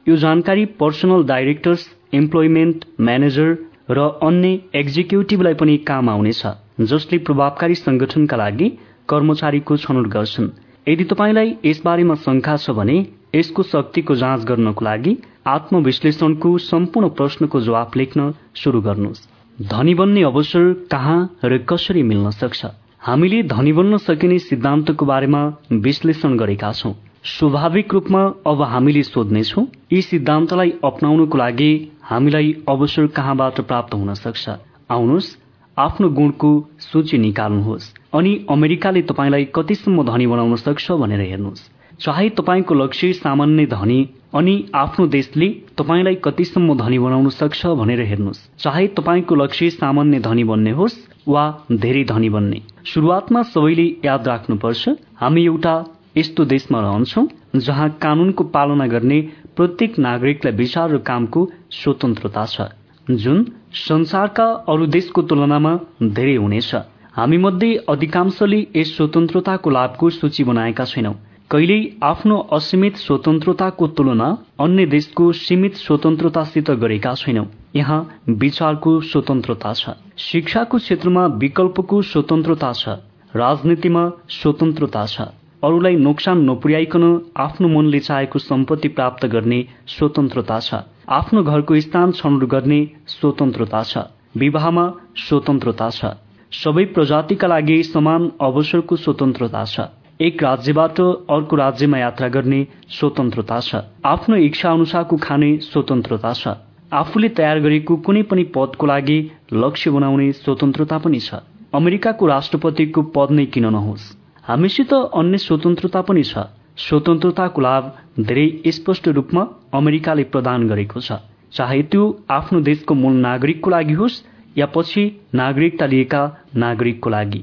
यो 0.07 0.17
जानकारी 0.17 0.65
पर्सनल 0.81 1.25
डाइरेक्टर्स 1.25 1.87
इम्प्लोइमेन्ट 2.15 2.85
म्यानेजर 3.01 3.49
र 3.91 3.99
अन्य 4.23 4.59
एक्जिक्युटिभलाई 4.75 5.55
पनि 5.55 5.77
काम 5.89 6.11
आउनेछ 6.11 6.43
जसले 6.91 7.19
प्रभावकारी 7.19 7.75
संगठनका 7.77 8.37
लागि 8.37 8.69
कर्मचारीको 9.09 9.77
छनौट 9.77 10.07
गर्छन्। 10.09 10.49
यदि 10.89 11.05
तपाईँलाई 11.05 11.55
यसबारेमा 11.65 12.15
शंका 12.25 12.57
छ 12.57 12.71
भने 12.71 12.97
यसको 13.35 13.63
शक्तिको 13.65 14.15
जाँच 14.17 14.45
गर्नको 14.45 14.85
लागि 14.85 15.13
आत्मविश्लेषणको 15.47 16.59
सम्पूर्ण 16.59 17.09
प्रश्नको 17.09 17.61
जवाब 17.61 17.91
लेख्न 17.97 18.35
शुरू 18.57 18.81
गर्नुहोस्। 18.81 19.29
धनी 19.63 19.95
बन्ने 19.95 20.23
अवसर 20.23 20.73
कहाँ 20.91 21.37
र 21.45 21.59
कसरी 21.59 22.03
मिल्न 22.03 22.31
सक्छ? 22.31 22.67
हामीले 23.01 23.43
धनी 23.43 23.73
बन्न 23.73 23.97
सकिने 23.97 24.39
सिद्धान्तको 24.39 25.07
बारेमा 25.07 25.41
विश्लेषण 25.73 26.37
गरेका 26.37 26.73
छौं। 26.73 26.93
स्वाभाविक 27.25 27.95
रूपमा 27.95 28.23
अब 28.47 28.63
हामीले 28.63 29.03
सोध्नेछौ 29.03 29.63
यी 29.93 30.03
सिद्धान्तलाई 30.03 30.73
अप्नाउनको 30.85 31.39
लागि 31.39 31.93
हामीलाई 32.03 32.57
अवसर 32.69 33.07
कहाँबाट 33.07 33.61
प्राप्त 33.61 33.95
हुन 33.95 34.15
सक्छ? 34.15 34.51
आउनुहोस् 34.91 35.37
आफ्नो 35.79 36.09
गुणको 36.09 36.69
सूची 36.81 37.19
निकाल्नुहोस्। 37.19 37.95
अनि 38.15 38.47
अमेरिकाले 38.51 39.03
तपाईँलाई 39.03 39.45
कतिसम्म 39.45 40.05
धनी 40.05 40.27
बनाउन 40.27 40.57
सक्छ 40.57 40.93
भनेर 40.93 41.21
हेर्नुहोस्। 41.21 41.71
चाहे 42.01 42.29
तपाईँको 42.29 42.75
लक्ष्य 42.75 43.13
सामान्य 43.13 43.67
धनी 43.67 44.09
अनि 44.35 44.55
आफ्नो 44.75 45.07
देशले 45.07 45.49
तपाईँलाई 45.79 46.15
कतिसम्म 46.25 46.77
धनी 46.79 46.99
बनाउन 46.99 47.29
सक्छ 47.31 47.67
भनेर 47.79 48.01
हेर्नुहोस्। 48.03 48.41
चाहे 48.59 48.87
तपाईँको 48.97 49.35
लक्ष्य 49.35 49.71
सामान्य 49.71 50.19
धनी 50.21 50.45
बन्ने 50.45 50.71
होस् 50.71 50.97
वा 51.29 51.45
धेरै 51.73 52.05
धनी 52.05 52.29
बन्ने। 52.31 52.61
सुरुवातमा 52.85 53.43
सबैले 53.45 53.87
याद 54.05 54.29
राख्नुपर्छ 54.29 54.89
हामी 55.17 55.45
एउटा 55.45 55.75
यस्तो 56.17 56.45
देशमा 56.45 56.81
रहन्छौं 56.81 57.27
जहाँ 57.61 57.89
कानूनको 58.03 58.45
पालना 58.45 58.87
गर्ने 58.87 59.21
प्रत्येक 59.57 59.99
नागरिकलाई 59.99 60.55
विचार 60.55 60.91
र 60.91 60.99
कामको 61.01 61.49
स्वतन्त्रता 61.73 62.45
छ 62.47 62.67
जुन 63.07 63.45
संसारका 63.79 64.47
अरू 64.69 64.87
देशको 64.87 65.23
तुलनामा 65.23 65.73
धेरै 66.03 66.35
हुनेछ। 66.37 66.75
हामी 67.15 67.37
मध्ये 67.39 67.75
अधिकांशले 67.89 68.61
यस 68.77 68.97
स्वतन्त्रताको 68.97 69.71
लाभको 69.71 70.11
सूची 70.11 70.45
बनाएका 70.45 70.85
छैनौं। 70.85 71.15
कहिल्यै 71.51 71.83
आफ्नो 72.03 72.37
असीमित 72.57 72.97
स्वतन्त्रताको 72.97 73.87
तुलना 73.97 74.29
अन्य 74.65 74.85
देशको 74.93 75.25
सीमित 75.39 75.75
स्वतन्त्रतासित 75.77 76.71
गरेका 76.83 77.13
छैनौं। 77.15 77.45
यहाँ 77.77 77.99
विचारको 78.43 78.93
स्वतन्त्रता 79.11 79.73
छ। 79.73 79.93
शिक्षाको 80.19 80.79
क्षेत्रमा 80.79 81.25
विकल्पको 81.43 82.01
स्वतन्त्रता 82.11 82.71
छ। 82.73 82.95
राजनीतिमा 83.35 84.05
स्वतन्त्रता 84.37 85.05
छ। 85.07 85.27
अरूलाई 85.63 85.97
नोक्सान 85.97 86.45
नपुर्याइकन 86.51 87.05
आफ्नो 87.37 87.69
मनले 87.69 88.01
चाहेको 88.01 88.39
सम्पत्ति 88.41 88.89
प्राप्त 88.97 89.27
गर्ने 89.35 89.61
स्वतन्त्रता 89.95 90.59
छ। 90.61 90.81
आफ्नो 91.19 91.43
घरको 91.43 91.81
स्थान 91.81 92.13
छनौट 92.13 92.49
गर्ने 92.55 92.81
स्वतन्त्रता 93.09 93.83
छ। 93.83 94.07
विवाहमा 94.37 94.87
स्वतन्त्रता 95.27 95.91
छ। 95.91 96.17
सबै 96.53 96.85
प्रजातिका 96.97 97.47
लागि 97.49 97.83
समान 97.91 98.31
अवसरको 98.41 98.97
स्वतन्त्रता 98.97 99.65
छ। 99.65 99.87
एक 100.21 100.43
राज्यबाट 100.43 101.01
अर्को 101.01 101.57
राज्यमा 101.57 101.99
यात्रा 101.99 102.29
गर्ने 102.29 102.67
स्वतन्त्रता 102.89 103.59
छ। 103.61 103.75
आफ्नो 104.05 104.37
इच्छा 104.37 104.71
अनुसारको 104.71 105.17
खाने 105.17 105.57
स्वतन्त्रता 105.59 106.33
छ। 106.33 106.49
आफूले 106.93 107.29
तयार 107.29 107.61
गरेको 107.61 107.97
कुनै 107.97 108.23
पनि 108.23 108.45
पदको 108.55 108.87
लागि 108.87 109.19
लक्ष्य 109.53 109.91
बनाउने 109.91 110.31
स्वतन्त्रता 110.33 110.99
पनि 110.99 111.21
छ। 111.21 111.43
अमेरिकाको 111.75 112.27
राष्ट्रपतिको 112.27 113.03
पद 113.11 113.31
नै 113.31 113.47
किन 113.47 113.67
नहोस्? 113.67 114.05
हामीसित 114.45 114.95
अन्य 114.95 115.39
स्वतन्त्रता 115.39 116.01
पनि 116.03 116.23
छ। 116.23 116.47
स्वतन्त्रताको 116.79 117.61
लाभ 117.61 117.91
धेरै 118.21 118.47
स्पष्ट 118.71 119.09
रूपमा 119.09 119.43
अमेरिकाले 119.75 120.25
प्रदान 120.31 120.69
गरेको 120.69 121.01
छ। 121.01 121.19
चाहे 121.53 121.83
त्यो 121.91 122.05
आफ्नो 122.31 122.61
देशको 122.61 122.95
मूल 122.95 123.19
नागरिकको 123.19 123.71
लागि 123.71 123.93
होस् 123.95 124.23
या 124.59 124.67
पछि 124.67 125.05
नागरिकता 125.35 125.87
लिएका 125.87 126.23
नागरिकको 126.57 127.11
लागि। 127.11 127.43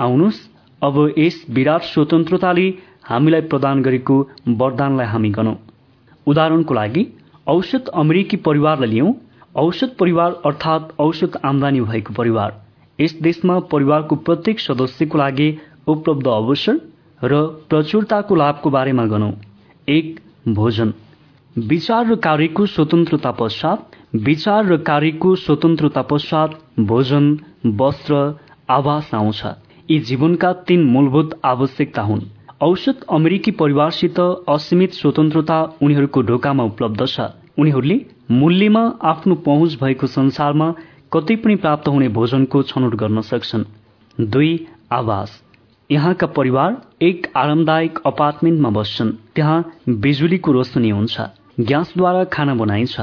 आउनुहोस् 0.00 0.40
अब 0.82 0.96
यस 1.18 1.44
विराट 1.50 1.82
स्वतन्त्रताले 1.84 2.68
हामीलाई 3.04 3.40
प्रदान 3.50 3.82
गरेको 3.82 4.16
वरदानलाई 4.60 5.06
हामी 5.06 5.30
गणौं 5.30 5.54
उदाहरणको 6.26 6.74
लागि 6.74 7.04
औषध 7.46 7.88
अमेरिकी 8.02 8.36
परिवारलाई 8.46 8.90
लियौं। 8.90 9.12
औषध 9.56 9.94
परिवार 9.98 10.40
अर्थात् 10.46 10.92
औषध 11.00 11.38
आमदानी 11.44 11.80
भएको 11.82 12.14
परिवार। 12.14 12.50
यस 12.98 13.16
देशमा 13.22 13.58
परिवारको 13.72 14.16
प्रत्येक 14.26 14.60
सदस्यको 14.60 15.18
लागि 15.18 15.48
उपलब्ध 15.88 16.26
अवसर 16.28 16.78
र 17.22 17.40
प्रचुरताको 17.70 18.34
लाभको 18.34 18.70
बारेमा 18.70 19.04
गणौं 19.06 19.32
एक 19.88 20.20
भोजन। 20.50 20.92
विचार 21.56 22.06
र 22.06 22.14
कार्यको 22.24 22.66
स्वतन्त्रता 22.66 23.30
पश्चात 23.40 23.96
विचार 24.28 24.64
र 24.66 24.76
कार्यको 24.86 25.34
स्वतन्त्रता 25.38 26.02
पश्चात 26.10 26.62
भोजन 26.88 27.36
वस्त्र 27.80 28.14
आवास 28.70 29.10
आउँछ। 29.14 29.42
यी 29.90 29.98
जीवनका 29.98 30.52
तीन 30.66 30.84
मूलभूत 30.84 31.40
आवश्यकता 31.44 32.02
हुन्। 32.02 32.20
औषध 32.62 33.04
अमेरिकी 33.10 33.50
परिवारसित 33.50 34.20
असीमित 34.48 34.92
स्वतन्त्रता 34.92 35.58
उनीहरूको 35.82 36.22
ढोकामा 36.22 36.64
उपलब्ध 36.64 37.06
छ। 37.06 37.20
उनीहरूले 37.58 37.98
मूल्यमा 38.30 38.84
आफ्नो 39.02 39.34
पहुँच 39.46 39.76
भएको 39.82 40.06
संसारमा 40.06 40.68
कतै 41.12 41.36
पनि 41.36 41.56
प्राप्त 41.56 41.88
हुने 41.88 42.08
भोजनको 42.08 42.62
छनौट 42.62 42.94
गर्न 42.94 43.20
सक्छन्। 43.20 43.64
दुई 44.18 44.52
आवास। 44.92 45.30
यहाँका 45.90 46.26
परिवार 46.26 46.76
एक 47.02 47.26
आरामदायक 47.36 47.98
अपार्टमेन्टमा 48.06 48.70
बस्छन्। 48.70 49.10
त्यहाँ 49.34 49.60
बिजुलीको 49.88 50.52
रोशनी 50.52 50.90
हुन्छ 50.90 51.20
ग्यासद्वारा 51.60 52.24
खाना 52.24 52.54
बनाइन्छ 52.54 53.00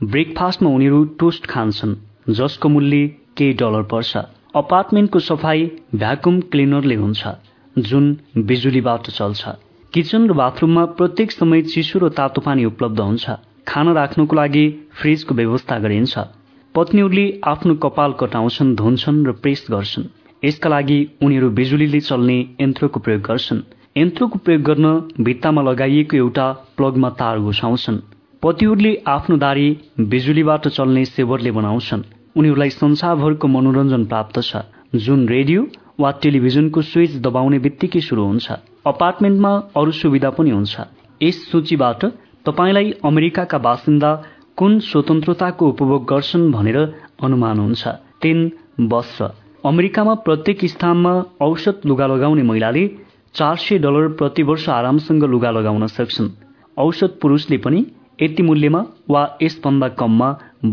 ब्रेकफास्टमा 0.00 0.70
उनीहरू 0.70 1.04
टोस्ट 1.20 1.46
खान्छन् 1.46 1.94
जसको 2.28 2.68
मूल्य 2.68 3.06
केही 3.36 3.52
डलर 3.52 3.82
पर्छ। 3.82 4.16
अपार्टमेन्टको 4.54 5.18
सफाई 5.18 5.60
भ्याकुम 5.94 6.40
क्लिनरले 6.52 6.94
हुन्छ 6.94 7.30
जुन 7.76 8.08
बिजुलीबाट 8.48 9.08
चल्छ। 9.10 9.52
किचन 9.94 10.26
र 10.28 10.32
बाथरुममा 10.32 10.84
प्रत्येक 10.98 11.32
समय 11.32 11.62
चिसो 11.72 11.98
र 11.98 12.08
तातो 12.18 12.40
पानी 12.40 12.64
उपलब्ध 12.64 13.00
हुन्छ। 13.00 13.36
खाना 13.68 13.92
राख्नको 13.92 14.36
लागि 14.36 14.66
फ्रिजको 14.92 15.34
व्यवस्था 15.34 15.78
गरिन्छ। 15.78 16.18
पत्नीहरूले 16.74 17.26
आफ्नो 17.44 17.74
कपाल 17.80 18.12
कटाउँछन् 18.20 18.76
धुन्छन् 18.76 19.24
र 19.26 19.32
प्रेस 19.40 19.66
गर्छन्। 19.70 20.10
यसका 20.44 20.68
लागि 20.68 21.00
उनीहरू 21.22 21.50
बिजुलीले 21.50 22.00
चल्ने 22.00 22.38
यन्त्रको 22.60 23.00
प्रयोग 23.00 23.22
गर्छन्। 23.22 23.66
यन्त्रको 23.96 24.38
प्रयोग 24.38 24.62
गर्न 24.62 24.86
भित्तामा 25.20 25.62
लगाइएको 25.62 26.16
एउटा 26.16 26.46
प्लगमा 26.76 27.10
तार 27.20 27.38
घुसाउँछन्। 27.40 28.04
पतिहरूले 28.42 28.92
आफ्नो 29.08 29.36
दारी 29.36 29.68
बिजुलीबाट 30.12 30.68
चल्ने 30.68 31.04
सेवरले 31.04 31.50
बनाउँछन्। 31.50 32.10
उनीहरूलाई 32.36 32.70
संसारभरको 32.72 33.48
मनोरञ्जन 33.48 34.04
प्राप्त 34.04 34.40
छ। 34.40 34.62
जुन 34.96 35.28
रेडियो 35.28 35.66
वा 36.00 36.10
टेलिभिजनको 36.22 36.82
स्विच 36.82 37.16
दबाउने 37.24 37.58
बित्तिकै 37.58 38.00
सुरु 38.00 38.24
हुन्छ। 38.24 38.46
अपार्टमेन्टमा 38.86 39.52
अरू 39.76 39.92
सुविधा 39.92 40.30
पनि 40.36 40.50
हुन्छ। 40.50 40.74
यस 41.20 41.36
सूचीबाट 41.50 42.04
तपाईँलाई 42.46 42.90
अमेरिकाका 43.04 43.58
बासिन्दा 43.58 44.10
कुन 44.56 44.78
स्वतन्त्रताको 44.80 45.68
उपभोग 45.68 46.02
गर्छन् 46.08 46.50
भनेर 46.52 46.78
अनुमान 47.22 47.58
हुन्छ। 47.58 47.82
तीन 48.22 48.38
वस्त्र 48.92 49.30
अमेरिकामा 49.64 50.14
प्रत्येक 50.26 50.64
स्थानमा 50.66 51.12
औषध 51.40 51.86
लुगा 51.86 52.06
लगाउने 52.06 52.42
महिलाले 52.42 52.84
चार 53.34 53.56
सय 53.56 53.78
डलर 53.78 54.08
प्रति 54.18 54.42
वर्ष 54.42 54.68
आरामसँग 54.68 55.24
लुगा 55.24 55.50
लगाउन 55.50 55.86
सक्छन्। 55.88 56.28
औषध 56.76 57.12
पुरुषले 57.22 57.56
पनि 57.58 57.86
यति 58.22 58.42
मूल्यमा 58.42 58.84
वा 59.10 59.22
यसभन्दा 59.42 59.88
कममा 60.00 60.28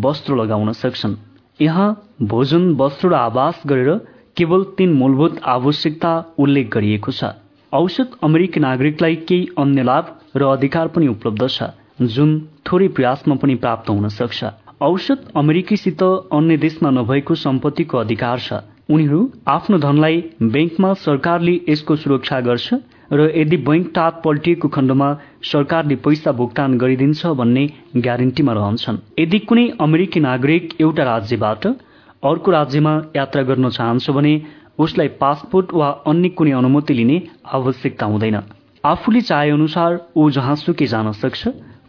वस्त्र 0.06 0.36
लगाउन 0.36 0.72
सक्छन्। 0.74 1.29
यहाँ 1.62 1.90
भोजन 2.24 2.70
वस्त्र 2.76 3.08
र 3.10 3.14
आवास 3.16 3.62
गरेर 3.68 3.96
केवल 4.38 4.64
तीन 4.78 4.94
मूलभूत 4.94 5.40
आवश्यकता 5.48 6.12
उल्लेख 6.40 6.70
गरिएको 6.74 7.12
छ। 7.12 7.32
औषध 7.74 8.16
अमेरिकी 8.24 8.60
नागरिकलाई 8.60 9.16
केही 9.28 9.48
अन्य 9.58 9.84
लाभ 9.84 10.06
र 10.36 10.44
अधिकार 10.48 10.88
पनि 10.88 11.08
उपलब्ध 11.08 11.48
छ 11.50 11.70
जुन 12.16 12.32
थोरै 12.66 12.88
प्रयासमा 12.96 13.36
पनि 13.36 13.56
प्राप्त 13.56 13.90
हुन 13.90 14.08
सक्छ। 14.10 14.52
औषध 14.82 15.26
अमेरिकीसित 15.36 16.04
अन्य 16.04 16.58
देशमा 16.58 16.90
नभएको 16.92 17.36
सम्पत्तिको 17.36 17.98
अधिकार 17.98 18.40
छ। 18.40 18.62
उनीहरू 18.90 19.20
आफ्नो 19.48 19.78
धनलाई 19.80 20.24
ब्याङ्कमा 20.42 20.94
सरकारले 21.02 21.60
यसको 21.70 21.96
सुरक्षा 21.96 22.40
गर्छ 22.42 22.74
र 23.12 23.32
यदि 23.36 23.58
बैंक 23.68 23.92
टाप 23.96 24.22
पल्टिएको 24.26 24.68
खण्डमा 24.70 25.08
सरकारले 25.44 25.96
पैसा 26.06 26.32
भुक्तान 26.32 26.78
गरिदिन्छ 26.78 27.26
भन्ने 27.40 27.64
ग्यारेन्टीमा 27.98 28.54
रहन्छन्। 28.54 28.98
यदि 29.20 29.40
कुनै 29.50 29.66
अमेरिकी 29.82 30.20
नागरिक 30.20 30.76
एउटा 30.82 31.04
राज्यबाट 31.04 31.66
अर्को 32.24 32.52
राज्यमा 32.52 32.94
यात्रा 33.16 33.44
गर्न 33.44 33.70
चाहन्छ 33.70 34.10
भने 34.12 34.34
उसलाई 34.80 35.08
पासपोर्ट 35.20 35.74
वा 35.74 35.90
अन्य 36.08 36.30
कुनै 36.38 36.52
अनुमति 36.52 36.94
लिने 36.94 37.22
आवश्यकता 37.54 38.06
हुँदैन। 38.06 38.42
आफूले 38.84 39.22
चाहे 39.22 39.50
अनुसार 39.52 40.00
ऊ 40.16 40.30
जहाँसुकै 40.32 40.86
जान 40.88 41.12
सक्छ 41.14 41.48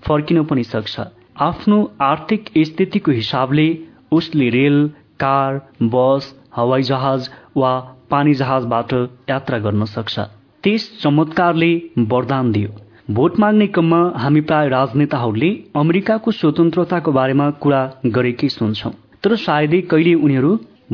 फर्किन 0.09 0.43
पनि 0.45 0.65
सक्छ। 0.65 1.01
आफ्नो 1.41 1.79
आर्थिक 2.03 2.51
स्थितिको 2.67 3.13
हिसाबले 3.13 3.69
उसले 4.13 4.49
रेल 4.51 4.83
कार 5.21 5.61
बस 5.85 6.35
हवाई 6.57 6.83
जहाज 6.83 7.31
वा 7.57 7.79
पानी 8.11 8.35
जहाजबाट 8.35 8.93
यात्रा 9.31 9.59
गर्न 9.59 9.85
सक्छ। 9.87 10.21
त्यस 10.65 10.83
चमत्कारले 11.03 11.69
वरदान 12.09 12.51
दियो। 12.53 12.71
भोट 13.11 13.39
माग्ने 13.39 13.67
क्रममा 13.67 14.01
हामी 14.17 14.41
प्राय 14.41 14.69
राजनेताहरूले 14.69 15.49
अमेरिकाको 15.77 16.31
स्वतन्त्रताको 16.33 17.13
बारेमा 17.13 17.47
कुरा 17.63 17.81
गरेकै 18.17 18.49
सुन्छौं। 18.49 18.93
तर 19.25 19.37
सायदै 19.37 19.81
कहिले 19.91 20.13
उनीहरू 20.21 20.51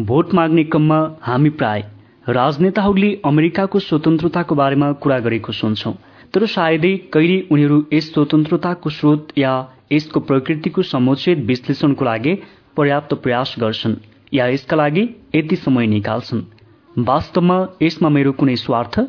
भोट 0.07 0.35
माग्ने 0.35 0.65
क्रममा 0.67 1.01
हामी 1.23 1.51
प्राय 1.59 1.85
राजनेताहरूले 2.31 3.11
अमेरिकाको 3.25 3.79
स्वतन्त्रताको 3.81 4.55
बारेमा 4.55 4.93
कुरा 5.03 5.19
गरेको 5.27 5.53
सुन्छौं। 5.53 5.95
तर 6.35 6.47
सायदै 6.55 6.95
कहिले 7.13 7.43
उनीहरू 7.51 7.83
यस 7.93 8.13
स्वतन्त्रताको 8.13 8.91
स्रोत 8.93 9.37
या 9.39 9.53
यसको 9.93 10.21
प्रकृतिको 10.31 10.83
समुचित 10.85 11.45
विश्लेषणको 11.47 12.05
लागि 12.05 12.39
पर्याप्त 12.77 13.15
प्रयास 13.23 13.55
गर्छन् 13.61 14.01
या 14.35 14.47
यसका 14.47 14.77
लागि 14.77 15.09
यति 15.35 15.57
समय 15.59 15.87
निकाल्छन्। 15.89 16.49
वास्तवमा 17.05 17.63
यसमा 17.83 18.09
मेरो 18.09 18.33
कुनै 18.41 18.57
स्वार्थ 18.59 19.01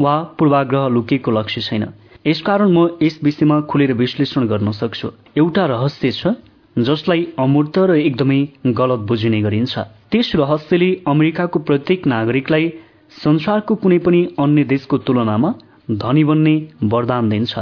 वा 0.00 0.14
पूर्वाग्रह 0.38 0.88
लुकेको 0.88 1.30
लक्ष्य 1.30 1.60
छैन। 1.60 1.84
यसकारण 2.26 2.70
म 2.72 2.88
यस 3.02 3.18
विषयमा 3.22 3.60
खुलेर 3.70 3.92
विश्लेषण 3.94 4.46
गर्न 4.46 4.70
सक्छु। 4.72 5.08
एउटा 5.36 5.64
रहस्य 5.66 6.10
छ 6.12 6.34
जसलाई 6.76 7.26
अमूर्त 7.38 7.78
र 7.78 7.96
एकदमै 7.98 8.40
गलत 8.78 9.00
बुझिने 9.08 9.40
गरिन्छ। 9.42 9.78
त्यस 10.10 10.30
रहस्यले 10.36 10.90
अमेरिकाको 11.06 11.58
प्रत्येक 11.68 12.06
नागरिकलाई 12.06 12.72
संसारको 13.14 13.74
कुनै 13.82 13.98
पनि 13.98 14.20
अन्य 14.38 14.64
देशको 14.64 14.98
तुलनामा 15.06 15.50
धनी 16.02 16.24
बन्ने 16.24 16.54
वरदान 16.84 17.28
दिन्छ 17.28 17.52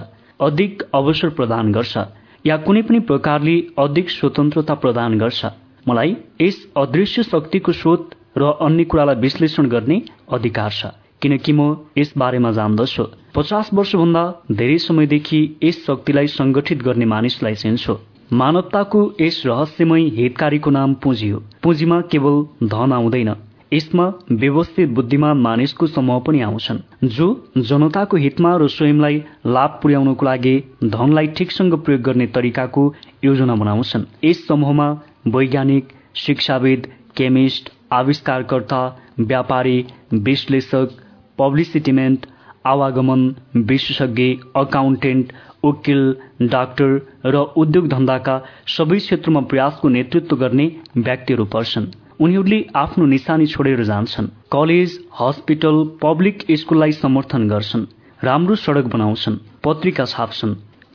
अधिक 0.41 0.83
अवसर 0.95 1.29
प्रदान 1.39 1.73
गर्छ 1.73 1.99
या 2.45 2.57
कुनै 2.65 2.83
पनि 2.83 2.99
प्रकारले 3.11 3.57
अधिक 3.79 4.11
स्वतन्त्रता 4.11 4.75
प्रदान 4.75 5.19
गर्छ। 5.19 5.45
मलाई 5.89 6.17
यस 6.41 6.57
अदृश्य 6.77 7.23
शक्तिको 7.23 7.73
स्रोत 7.73 8.11
र 8.39 8.51
अन्य 8.63 8.85
कुरालाई 8.85 9.21
विश्लेषण 9.21 9.67
गर्ने 9.69 10.03
अधिकार 10.33 10.71
छ। 10.73 10.87
किनकि 11.23 11.53
म 11.53 11.77
यस 11.99 12.13
बारेमा 12.19 12.51
जान्दछु। 12.53 13.05
पचास 13.35 13.71
वर्षभन्दा 13.75 14.23
धेरै 14.53 14.79
समयदेखि 14.79 15.41
यस 15.65 15.85
शक्तिलाई 15.87 16.27
संगठित 16.27 16.83
गर्ने 16.83 17.05
मानिसलाई 17.05 17.55
चिन्छु। 17.55 17.97
मानवताको 18.33 19.01
यस 19.21 19.43
रहस्यमय 19.47 20.09
हितकारीको 20.17 20.71
नाम 20.71 20.95
पुँजी 20.95 21.29
हो। 21.29 21.43
पुँजीमा 21.63 22.01
केवल 22.13 22.69
धन 22.69 22.93
आउँदैन। 22.93 23.35
यसमा 23.73 24.07
व्यवस्थित 24.33 24.89
बुद्धिमान 24.89 25.37
मानिसको 25.39 25.87
समूह 25.87 26.19
पनि 26.21 26.41
आउँछन् 26.41 26.79
जो 27.09 27.29
जनताको 27.59 28.17
हितमा 28.17 28.57
र 28.57 28.67
स्वयंलाई 28.69 29.23
लाभ 29.47 29.79
पुर्याउनको 29.83 30.27
लागि 30.27 30.57
धनलाई 30.85 31.27
ठिकसँग 31.37 31.75
प्रयोग 31.85 32.03
गर्ने 32.03 32.27
तरिकाको 32.27 32.83
योजना 33.25 33.55
बनाउँछन्। 33.55 34.05
यस 34.25 34.47
समूहमा 34.49 34.89
वैज्ञानिक 35.27 35.89
शिक्षाविद 36.17 36.87
केमिस्ट 37.17 37.71
आविष्कारकर्ता 37.93 38.83
व्यापारी 39.21 39.79
विश्लेषक 40.13 40.99
पब्लिसिटीमेन्ट 41.39 42.27
आवागमन 42.67 43.23
विशेषज्ञ 43.69 44.29
अकाउन्टेन्ट 44.57 45.33
वकिल 45.65 46.03
डाक्टर 46.49 46.91
र 47.27 47.43
उद्योग 47.57 47.89
धन्दाका 47.89 48.35
सबै 48.69 48.99
क्षेत्रमा 48.99 49.41
प्रयासको 49.51 49.89
नेतृत्व 49.89 50.37
गर्ने 50.37 50.67
व्यक्तिहरू 50.99 51.45
पर्छन् 51.53 51.87
उनीहरूले 52.21 52.59
आफ्नो 52.77 53.07
निशानी 53.07 53.47
छोडेर 53.47 53.83
जान्छन् 53.85 54.29
कलेज 54.53 54.99
हस्पिटल 55.21 55.83
पब्लिक 56.03 56.45
स्कुललाई 56.57 56.93
समर्थन 56.95 57.49
गर्छन् 57.49 57.87
राम्रो 58.21 58.57
सडक 58.57 58.87
बनाउँछन् 58.89 59.39
पत्रिका 59.65 60.05
छाप्छन् 60.07 60.55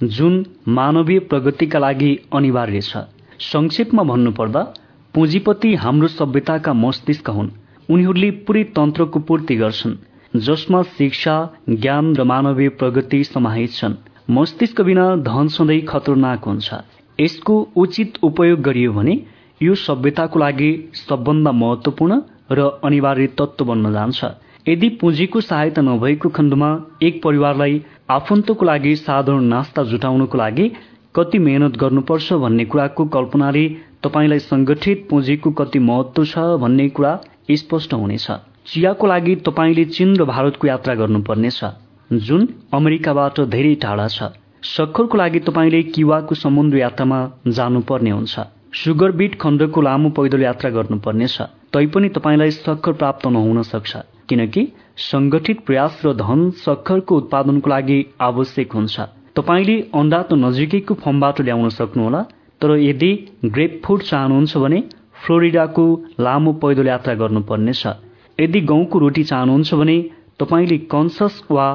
जुन 0.10 0.36
मानवीय 0.72 1.20
प्रगतिका 1.30 1.80
लागि 1.80 2.12
अनिवार्य 2.34 2.82
छ 2.84 3.06
संक्षेपमा 3.44 4.04
भन्नुपर्दा 4.04 4.62
पुँजीपति 5.14 5.74
हाम्रो 5.76 6.08
सभ्यताका 6.10 6.74
मस्तिष्क 6.76 7.30
हुन् 7.30 7.50
उनीहरूले 7.90 8.30
पुरै 8.46 8.64
तन्त्रको 8.76 9.20
पूर्ति 9.22 9.56
गर्छन् 9.56 9.96
जसमा 10.40 10.82
शिक्षा 10.98 11.36
ज्ञान 11.70 12.16
र 12.16 12.24
मानवीय 12.24 12.70
प्रगति 12.80 13.24
समाहित 13.24 13.74
छन्। 13.74 13.96
मस्तिष्क 14.30 14.82
बिना 14.82 15.06
धन 15.26 15.48
सधैँ 15.48 15.82
खतरनाक 15.82 16.46
हुन्छ। 16.46 16.74
यसको 17.20 17.56
उचित 17.76 18.18
उपयोग 18.24 18.62
गरियो 18.62 18.94
भने 18.94 19.20
यो 19.62 19.76
सभ्यताको 19.78 20.40
लागि 20.40 20.72
सबभन्दा 20.94 21.52
महत्वपूर्ण 21.52 22.22
र 22.52 22.68
अनिवार्य 22.84 23.28
तत्व 23.40 23.66
बन्न 23.66 23.92
जान्छ। 23.94 24.26
यदि 24.68 24.90
पुँजीको 25.02 25.42
सहायता 25.42 25.82
नभएको 25.82 26.30
खण्डमा 26.30 26.70
एक 27.02 27.22
परिवारलाई 27.24 27.82
आफन्तको 28.10 28.66
लागि 28.66 28.96
साधारण 28.96 29.44
नास्ता 29.54 29.84
जुटाउनको 29.84 30.38
लागि 30.38 30.72
कति 31.16 31.40
मेहनत 31.40 31.78
गर्नुपर्छ 31.78 32.34
भन्ने 32.44 32.66
कुराको 32.66 33.06
कल्पनाले 33.16 33.68
तपाईँलाई 34.04 34.40
संगठित 34.42 35.08
पुँजीको 35.10 35.52
कति 35.60 35.80
महत्व 35.80 36.26
छ 36.26 36.38
भन्ने 36.62 36.88
कुरा 36.90 37.20
स्पष्ट 37.52 37.94
हुनेछ। 37.94 38.28
चियाको 38.68 39.08
लागि 39.08 39.36
तपाईँले 39.48 39.84
चीन 39.88 40.16
र 40.18 40.24
भारतको 40.26 40.68
यात्रा 40.68 40.94
गर्नुपर्नेछ 40.96 41.60
जुन 42.10 42.48
अमेरिकाबाट 42.74 43.40
धेरै 43.50 43.74
टाढा 43.84 44.08
छ। 44.08 44.24
सक्खरको 44.68 45.18
लागि 45.18 45.40
तपाईँले 45.48 45.82
किवाको 45.90 46.36
समुद्र 46.36 46.78
यात्रामा 46.78 47.20
जानुपर्ने 47.50 48.12
हुन्छ। 48.12 48.36
सुगर 48.76 49.12
बिट 49.20 49.40
खण्डको 49.40 49.82
लामो 49.82 50.10
पैदल 50.18 50.42
यात्रा 50.44 50.70
गर्नुपर्नेछ 50.70 51.38
तैपनि 51.74 52.10
तपाईँलाई 52.18 52.52
सक्खर 52.54 52.94
प्राप्त 52.94 53.28
नहुन 53.28 53.62
सक्छ। 53.64 53.96
किनकि 54.30 54.64
संगठित 55.04 55.60
प्रयास 55.66 56.02
र 56.06 56.14
धन 56.16 56.50
सक्खरको 56.66 57.18
उत्पादनको 57.18 57.70
लागि 57.70 58.00
आवश्यक 58.22 58.74
हुन्छ। 58.74 58.96
तपाईँले 59.36 59.78
अन्डा 59.96 60.22
त 60.24 60.34
नजिकैको 60.36 60.94
फर्मबाट 61.04 61.42
ल्याउन 61.42 61.70
सक्नुहोला। 61.70 62.22
तर 62.62 62.76
यदि 62.80 63.12
ग्रेप 63.46 63.80
फुड 63.86 64.02
चाहनुहुन्छ 64.02 64.58
भने 64.58 64.80
फ्लोरिडाको 65.24 65.86
लामो 66.20 66.54
पैदल 66.60 66.88
यात्रा 66.88 67.14
गर्नुपर्नेछ 67.14 67.86
यदि 68.40 68.62
गहुँको 68.72 69.00
रोटी 69.00 69.24
चाहनुहुन्छ 69.24 69.74
भने 69.74 69.98
तपाईँले 70.40 70.78
कन्सस 70.92 71.42
वा 71.52 71.68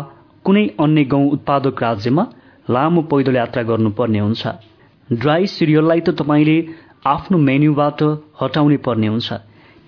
कुनै 0.44 0.66
अन्य 0.80 1.04
गहुँ 1.12 1.30
उत्पादक 1.30 1.82
राज्यमा 1.82 2.24
लामो 2.68 3.02
पैदल 3.10 3.36
यात्रा 3.36 3.62
गर्नुपर्ने 3.70 4.18
हुन्छ। 4.18 4.46
ड्राई 5.10 5.46
सिरियललाई 5.46 6.00
त 6.00 6.10
तपाईँले 6.20 6.56
आफ्नो 7.06 7.38
मेन्युबाट 7.38 8.02
हटाउनै 8.42 8.76
पर्ने 8.86 9.06
हुन्छ 9.06 9.32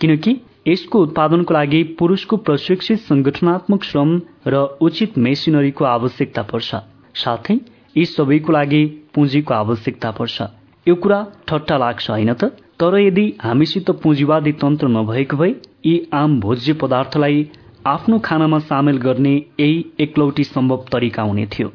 किनकि 0.01 0.33
यसको 0.69 1.03
उत्पादनको 1.03 1.55
लागि 1.55 1.83
पुरुषको 1.99 2.37
प्रशिक्षित 2.49 2.99
संगठनात्मक 3.01 3.85
श्रम 3.85 4.11
र 4.49 4.63
उचित 4.81 5.19
मेसिनरीको 5.19 5.85
आवश्यकता 5.87 6.43
पर्छ। 6.51 6.75
साथै 7.15 7.57
यी 7.97 8.05
सबैको 8.07 8.53
लागि 8.53 8.83
पुँजीको 9.15 9.55
आवश्यकता 9.55 10.11
पर्छ। 10.19 10.43
यो 10.87 10.95
कुरा 10.97 11.19
ठट्टा 11.49 11.77
लाग्छ 11.79 12.11
होइन 12.11 12.33
त? 12.35 12.51
तर 12.81 12.99
यदि 12.99 13.33
हामीसित 13.43 13.91
पुँजीवादी 14.03 14.53
तन्त्र 14.53 14.89
नभएको 14.89 15.37
भए 15.37 15.49
यी 15.87 15.95
आम 16.13 16.39
भोज्य 16.41 16.73
पदार्थलाई 16.73 17.47
आफ्नो 17.87 18.19
खानामा 18.19 18.59
सामेल 18.61 18.97
गर्ने 18.99 19.35
यही 19.61 19.85
एकलौटी 20.01 20.45
सम्भव 20.45 20.85
तरिका 20.93 21.23
हुने 21.23 21.47
थियो। 21.47 21.69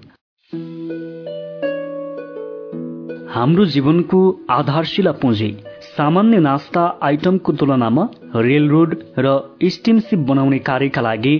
हाम्रो 3.33 3.65
जीवनको 3.65 4.19
आधारशिला 4.49 5.11
पुँजी 5.21 5.51
सामान्य 5.87 6.39
नास्ता 6.39 6.83
आइटमको 7.03 7.53
तुलनामा 7.53 8.07
रेलरोड 8.35 8.95
र 9.19 9.37
स्टिमसिप 9.71 10.19
बनाउने 10.29 10.59
कार्यका 10.69 11.01
लागि 11.01 11.35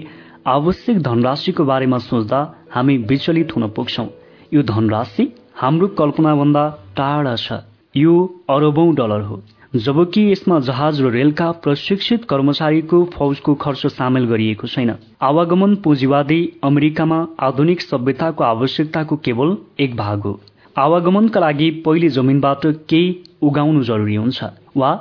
आवश्यक 0.47 1.01
धनराशिको 1.01 1.65
बारेमा 1.65 1.97
सोच्दा 2.07 2.39
हामी 2.71 2.97
विचलित 3.09 3.55
हुन 3.55 3.67
पुग्छौँ। 3.69 4.07
यो 4.53 4.63
धनराशि 4.63 5.33
हाम्रो 5.55 5.87
कल्पनाभन्दा 5.99 6.63
टाढा 6.97 7.35
छ। 7.35 7.59
यो 7.95 8.13
अरबौं 8.49 8.93
डलर 8.95 9.21
हो। 9.21 9.41
जबकि 9.75 10.21
यसमा 10.31 10.59
जहाज 10.59 11.01
र 11.01 11.09
रेलका 11.11 11.51
प्रशिक्षित 11.63 12.25
कर्मचारीको 12.25 13.03
फौजको 13.13 13.53
खर्च 13.55 13.85
सामेल 13.87 14.25
गरिएको 14.25 14.67
छैन। 14.67 14.91
आवागमन 15.21 15.75
पुँजीवादी 15.75 16.39
अमेरिकामा 16.63 17.17
आधुनिक 17.39 17.81
सभ्यताको 17.81 18.43
आवश्यकताको 18.43 19.15
केवल 19.17 19.55
एक 19.79 19.95
भाग 19.95 20.19
हो। 20.21 20.39
आवागमनका 20.77 21.39
लागि 21.39 21.69
पहिले 21.85 22.09
जमिनबाट 22.09 22.65
केही 22.89 23.15
उगाउनु 23.41 23.83
जरुरी 23.83 24.15
हुन्छ 24.15 24.43
वा 24.77 24.91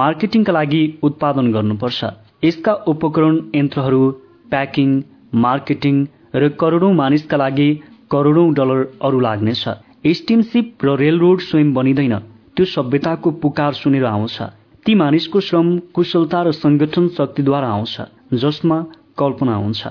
मार्केटिङका 0.00 0.52
लागि 0.52 0.82
उत्पादन 1.02 1.52
गर्नुपर्छ। 1.52 2.10
यसका 2.44 2.72
उपकरण 2.86 3.38
यन्त्रहरू 3.54 4.10
प्याकिङ 4.50 4.90
मार्केटिङ 5.46 6.04
र 6.34 6.48
करोडौं 6.60 6.92
मानिसका 6.94 7.36
लागि 7.36 7.70
करोडौं 8.10 8.52
डलर 8.54 8.84
अरू 9.02 9.20
लाग्नेछ। 9.20 9.64
स्टिमसिप 10.16 10.84
र 10.84 10.96
रेलरोड 10.96 11.40
स्वयं 11.40 11.72
बनिँदैन। 11.74 12.14
त्यो 12.56 12.66
सभ्यताको 12.66 13.30
पुकार 13.42 13.72
सुनेर 13.72 14.04
आउँछ। 14.04 14.36
ती 14.86 14.94
मानिसको 14.94 15.40
श्रम 15.40 15.78
कुशलता 15.94 16.42
र 16.42 16.52
संगठन 16.52 17.08
शक्तिद्वारा 17.08 17.68
आउँछ 17.68 17.96
जसमा 18.34 18.78
कल्पना 19.18 19.54
हुन्छ 19.56 19.86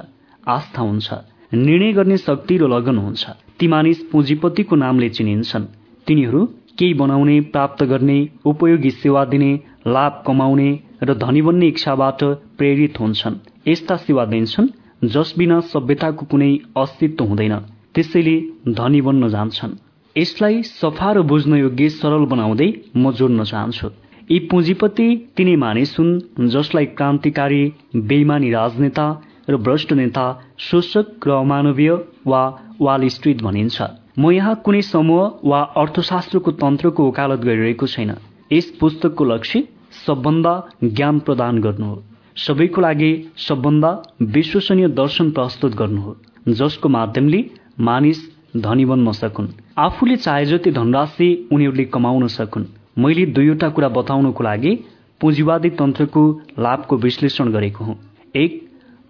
आस्था 0.48 0.82
हुन्छ 0.82 1.14
निर्णय 1.54 1.92
गर्ने 1.94 2.18
शक्ति 2.18 2.58
र 2.58 2.68
लगन 2.68 2.98
हुन्छ। 2.98 3.30
ती 3.60 3.68
मानिस 3.68 4.00
पुँजीपतिको 4.12 4.76
नामले 4.76 5.10
चिनिन्छन्। 5.10 5.66
तिनीहरू 6.08 6.46
केही 6.78 6.94
बनाउने 6.94 7.40
प्राप्त 7.54 7.84
गर्ने 7.84 8.18
उपयोगी 8.46 8.90
सेवा 8.92 9.24
दिने 9.26 9.52
लाभ 9.88 10.24
कमाउने 10.28 10.70
र 11.04 11.14
धनी 11.18 11.42
बन्ने 11.42 11.68
इच्छाबाट 11.68 12.24
प्रेरित 12.58 13.00
हुन्छन्। 13.00 13.36
यस्ता 13.68 13.96
सेवा 13.98 14.26
दिन्छन् 14.26 14.74
जस 15.04 15.34
बिना 15.38 15.60
सभ्यताको 15.74 16.26
कुनै 16.26 16.52
अस्तित्व 16.78 17.26
हुँदैन। 17.26 17.56
त्यसैले 17.96 18.36
धनी 18.72 19.02
बन्न 19.02 19.30
जान्छन्। 19.30 19.78
यसलाई 20.18 20.62
सफा 20.64 21.12
र 21.14 21.22
बुझ्न 21.24 21.58
योग्य 21.58 21.90
सरल 21.90 22.26
बनाउँदै 22.32 22.68
म 22.96 23.12
जोड्न 23.14 23.44
चाहन्छु। 23.44 23.90
यी 24.32 24.40
पुँजीपति 24.52 25.06
तिनै 25.38 25.56
मानिस 25.56 25.96
हुन् 26.00 26.50
जसलाई 26.50 26.86
क्रान्तिकारी 26.98 27.62
बेइमानी 28.10 28.52
राजनेता 28.52 29.06
र 29.50 29.58
भ्रष्ट 29.58 29.94
नेता 29.94 30.26
शोषक 30.60 31.28
र 31.28 31.32
अमानवीय 31.38 31.92
वा 32.28 32.44
वाल 32.82 33.08
स्ट्रिट 33.08 33.42
भनिन्छ। 33.42 33.82
म 34.20 34.32
यहाँ 34.32 34.56
कुनै 34.66 34.82
समूह 34.84 35.40
वा 35.46 35.62
अर्थशास्त्रको 35.80 36.52
तन्त्रको 36.60 37.08
वकालत 37.08 37.40
गरिरहेको 37.48 37.88
छैन। 37.88 38.12
यस 38.52 38.70
पुस्तकको 38.80 39.26
लक्ष्य 39.26 39.64
सबभन्दा 40.06 40.54
ज्ञान 40.84 41.20
प्रदान 41.26 41.62
गर्नु 41.62 41.86
हो। 41.86 42.04
सबैको 42.38 42.82
लागि 42.82 43.12
सबभन्दा 43.48 43.92
विश्वसनीय 44.36 44.88
दर्शन 45.00 45.32
प्रस्तुत 45.32 45.76
गर्नु 45.78 46.02
हो 46.02 46.16
जसको 46.60 46.90
माध्यमले 46.90 47.44
मानिस 47.80 48.20
धनी 48.58 48.86
बन्न 48.86 49.12
सकुन्। 49.16 49.48
आफूले 49.78 50.16
चाहे 50.16 50.46
जति 50.46 50.72
धनराशि 50.72 51.28
उनीहरूले 51.52 51.84
कमाउन 51.86 52.28
सकुन् 52.28 52.66
मैले 52.98 53.26
दुईवटा 53.26 53.70
कुरा 53.70 53.90
बताउनको 53.90 54.44
लागि 54.44 54.74
पुँजीवादी 55.22 55.70
तन्त्रको 55.80 56.24
लाभको 56.60 56.98
विश्लेषण 56.98 57.52
गरेको 57.52 57.84
हुँ। 57.84 57.96
एक 58.36 58.60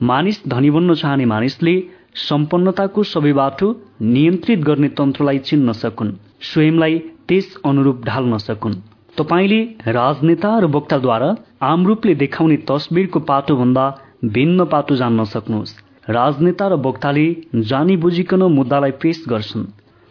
मानिस 0.02 0.42
धनी 0.48 0.70
बन्न 0.70 0.96
चाहने 0.96 1.26
मानिसले 1.26 1.74
सम्पन्नताको 2.20 3.04
सबै 3.04 3.34
बाटो 3.34 3.72
नियन्त्रित 4.04 4.60
गर्ने 4.60 4.90
तन्त्रलाई 5.00 5.40
चिन्न 5.40 5.74
सकुन् 5.74 6.14
स्वयंलाई 6.44 7.00
त्यस 7.28 7.56
अनुरूप 7.66 8.06
ढाल्न 8.06 8.38
सकुन्। 8.38 8.76
तपाईँले 9.18 9.62
राजनेता 9.92 10.58
र 10.60 10.66
वक्ताद्वारा 10.78 11.36
आम 11.64 11.88
रूपले 11.88 12.16
देखाउने 12.16 12.58
तस्बिरको 12.70 13.20
पाटोभन्दा 13.20 13.86
भिन्न 14.26 14.66
पाटो 14.66 14.96
जान्न 14.96 15.24
सक्नुहोस्। 15.26 15.78
राजनेता 16.10 16.68
र 16.68 16.82
वक्ताले 16.86 17.28
जानी 17.56 17.98
बुझिकन 17.98 18.44
मुद्दालाई 18.54 18.92
पेश 19.02 19.26
गर्छन्। 19.30 19.70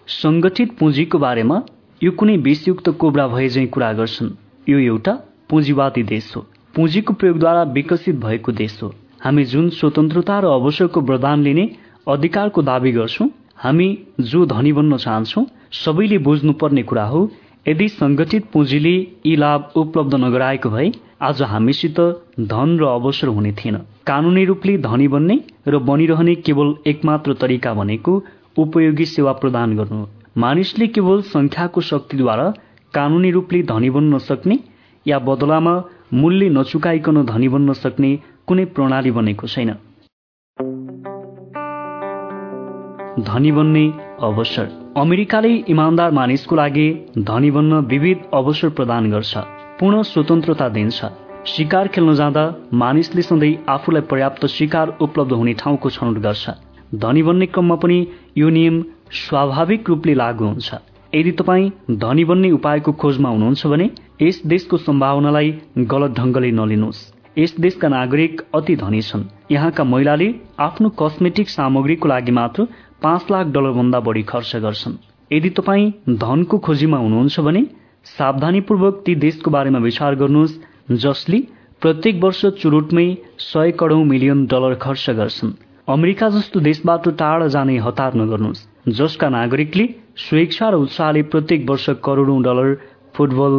संगठित 0.08 0.76
पुँजीको 0.78 1.18
बारेमा 1.18 1.60
यो 2.00 2.10
कुनै 2.10 2.36
विषयुक्त 2.38 2.88
कोब्रा 3.00 3.26
भए 3.28 3.48
झै 3.48 3.66
कुरा 3.66 3.92
गर्छन्। 3.92 4.30
यो 4.68 4.78
एउटा 4.78 5.12
पुँजीवादी 5.48 6.02
देश 6.02 6.32
हो। 6.36 6.40
पुँजीको 6.74 7.12
प्रयोगद्वारा 7.14 7.62
विकसित 7.72 8.16
भएको 8.16 8.52
देश 8.52 8.78
हो। 8.82 8.88
हामी 9.20 9.44
जुन 9.44 9.68
स्वतन्त्रता 9.70 10.38
र 10.40 10.44
अवसरको 10.46 11.00
वरदान 11.02 11.42
लिने 11.42 11.68
अधिकारको 12.08 12.62
दावी 12.62 12.92
गर्छौं 12.92 13.28
हामी 13.56 13.88
जो 14.22 14.44
धनी 14.46 14.72
बन्न 14.72 14.96
चाहन्छौ 14.96 15.44
सबैले 15.74 16.18
बुझ्नुपर्ने 16.18 16.82
कुरा 16.82 17.04
हो 17.04 17.20
यदि 17.68 17.88
संगठित 17.90 18.50
पुँजीले 18.52 18.96
यी 19.26 19.36
लाभ 19.36 19.72
उपलब्ध 19.76 20.14
नगराएको 20.16 20.70
भए 20.70 20.90
आज 21.22 21.42
हामीसित 21.44 22.00
धन 22.42 22.78
र 22.80 22.84
अवसर 22.88 23.28
हुने 23.28 23.52
थिएन। 23.52 23.76
कानूनी 24.06 24.44
रूपले 24.44 24.76
धनी 24.78 25.08
बन्ने 25.08 25.38
र 25.68 25.78
बनिरहने 25.84 26.34
केवल 26.34 26.74
एकमात्र 26.86 27.34
तरिका 27.40 27.74
भनेको 27.74 28.22
उपयोगी 28.56 29.04
सेवा 29.06 29.32
प्रदान 29.32 29.76
गर्नु। 29.76 30.04
मानिसले 30.38 30.86
केवल 30.86 31.20
संख्याको 31.26 31.80
शक्तिद्वारा 31.80 32.52
कानूनी 32.94 33.30
रूपले 33.30 33.62
धनी 33.62 33.90
बन्न 33.90 34.18
सक्ने 34.20 34.58
या 35.06 35.18
बदलामा 35.18 35.74
मूल्य 36.14 36.48
नचुकाइकन 36.48 37.24
धनी 37.26 37.48
बन्न 37.48 37.72
सक्ने 37.74 38.10
कुनै 38.46 38.64
प्रणाली 38.74 39.10
बनेको 39.10 39.46
छैन। 39.46 39.70
धनी 43.24 43.52
बन्ने 43.52 43.84
अवसर। 44.22 44.68
अमेरिकाले 44.96 45.52
इमान्दार 45.68 46.10
मानिसको 46.10 46.56
लागि 46.56 46.88
धनी 47.18 47.50
बन्न 47.50 47.80
विविध 47.86 48.18
अवसर 48.34 48.68
प्रदान 48.70 49.10
गर्छ 49.10 49.36
पूर्ण 49.80 50.02
स्वतन्त्रता 50.02 50.68
दिन्छ। 50.68 51.04
शिकार 51.46 51.88
खेल्न 51.88 52.14
जाँदा 52.14 52.44
मानिसले 52.74 53.22
सधैँ 53.22 53.54
आफूलाई 53.68 54.02
पर्याप्त 54.10 54.46
शिकार 54.48 54.96
उपलब्ध 55.00 55.32
हुने 55.32 55.54
ठाउँको 55.54 55.90
छनौट 55.90 56.18
गर्छ। 56.18 56.50
धनी 56.94 57.22
बन्ने 57.22 57.46
क्रममा 57.46 57.74
पनि 57.74 58.06
यो 58.38 58.48
नियम 58.48 58.82
स्वाभाविक 59.12 59.88
रूपले 59.88 60.14
लागू 60.14 60.44
हुन्छ। 60.44 60.74
यदि 61.14 61.32
तपाईँ 61.32 61.70
धनी 61.90 62.24
बन्ने 62.24 62.50
उपायको 62.50 62.92
खोजमा 62.92 63.28
हुनुहुन्छ 63.28 63.66
भने 63.66 63.90
यस 64.22 64.40
देशको 64.46 64.76
सम्भावनालाई 64.78 65.54
गलत 65.78 66.10
ढंगले 66.18 66.50
नलिनुहोस्। 66.50 67.00
यस 67.38 67.54
देशका 67.60 67.88
नागरिक 67.88 68.40
अति 68.54 68.76
धनी 68.76 69.02
छन्। 69.02 69.24
यहाँका 69.50 69.84
महिलाले 69.84 70.34
आफ्नो 70.60 70.88
कस्मेटिक 71.00 71.48
सामग्रीको 71.48 72.08
लागि 72.08 72.32
मात्र 72.32 72.66
पाँच 73.02 73.30
लाख 73.30 73.46
डलर 73.46 73.72
भन्दा 73.72 74.00
बढी 74.00 74.22
खर्च 74.22 74.56
गर्छन्। 74.56 74.98
यदि 75.30 75.50
तपाईँ 75.50 75.90
धनको 76.18 76.58
खोजीमा 76.58 76.98
हुनुहुन्छ 76.98 77.40
भने 77.40 77.66
सावधानीपूर्वक 78.06 79.02
ती 79.06 79.14
देशको 79.16 79.50
बारेमा 79.50 79.78
विचार 79.78 80.14
गर्नुहोस् 80.14 80.58
जसले 80.98 81.38
प्रत्येक 81.82 82.22
वर्ष 82.22 82.44
चुरुटमै 82.60 83.08
सय 83.38 83.70
करोड 83.72 84.06
मिलियन 84.06 84.46
डलर 84.46 84.74
खर्च 84.74 85.10
गर्छन्। 85.10 85.52
अमेरिका 85.90 86.28
जस्तो 86.30 86.60
देशबाट 86.60 87.08
टाढा 87.18 87.46
जाने 87.48 87.76
हतार 87.78 88.14
नगर्नुहोस्। 88.14 88.92
जसका 88.96 89.28
नागरिकले 89.28 89.86
स्वेच्छा 90.18 90.68
र 90.70 90.74
उत्साहले 90.76 91.22
प्रत्येक 91.30 91.64
वर्ष 91.70 91.86
करोडौं 92.04 92.42
डलर 92.42 92.74
फुटबल 93.14 93.54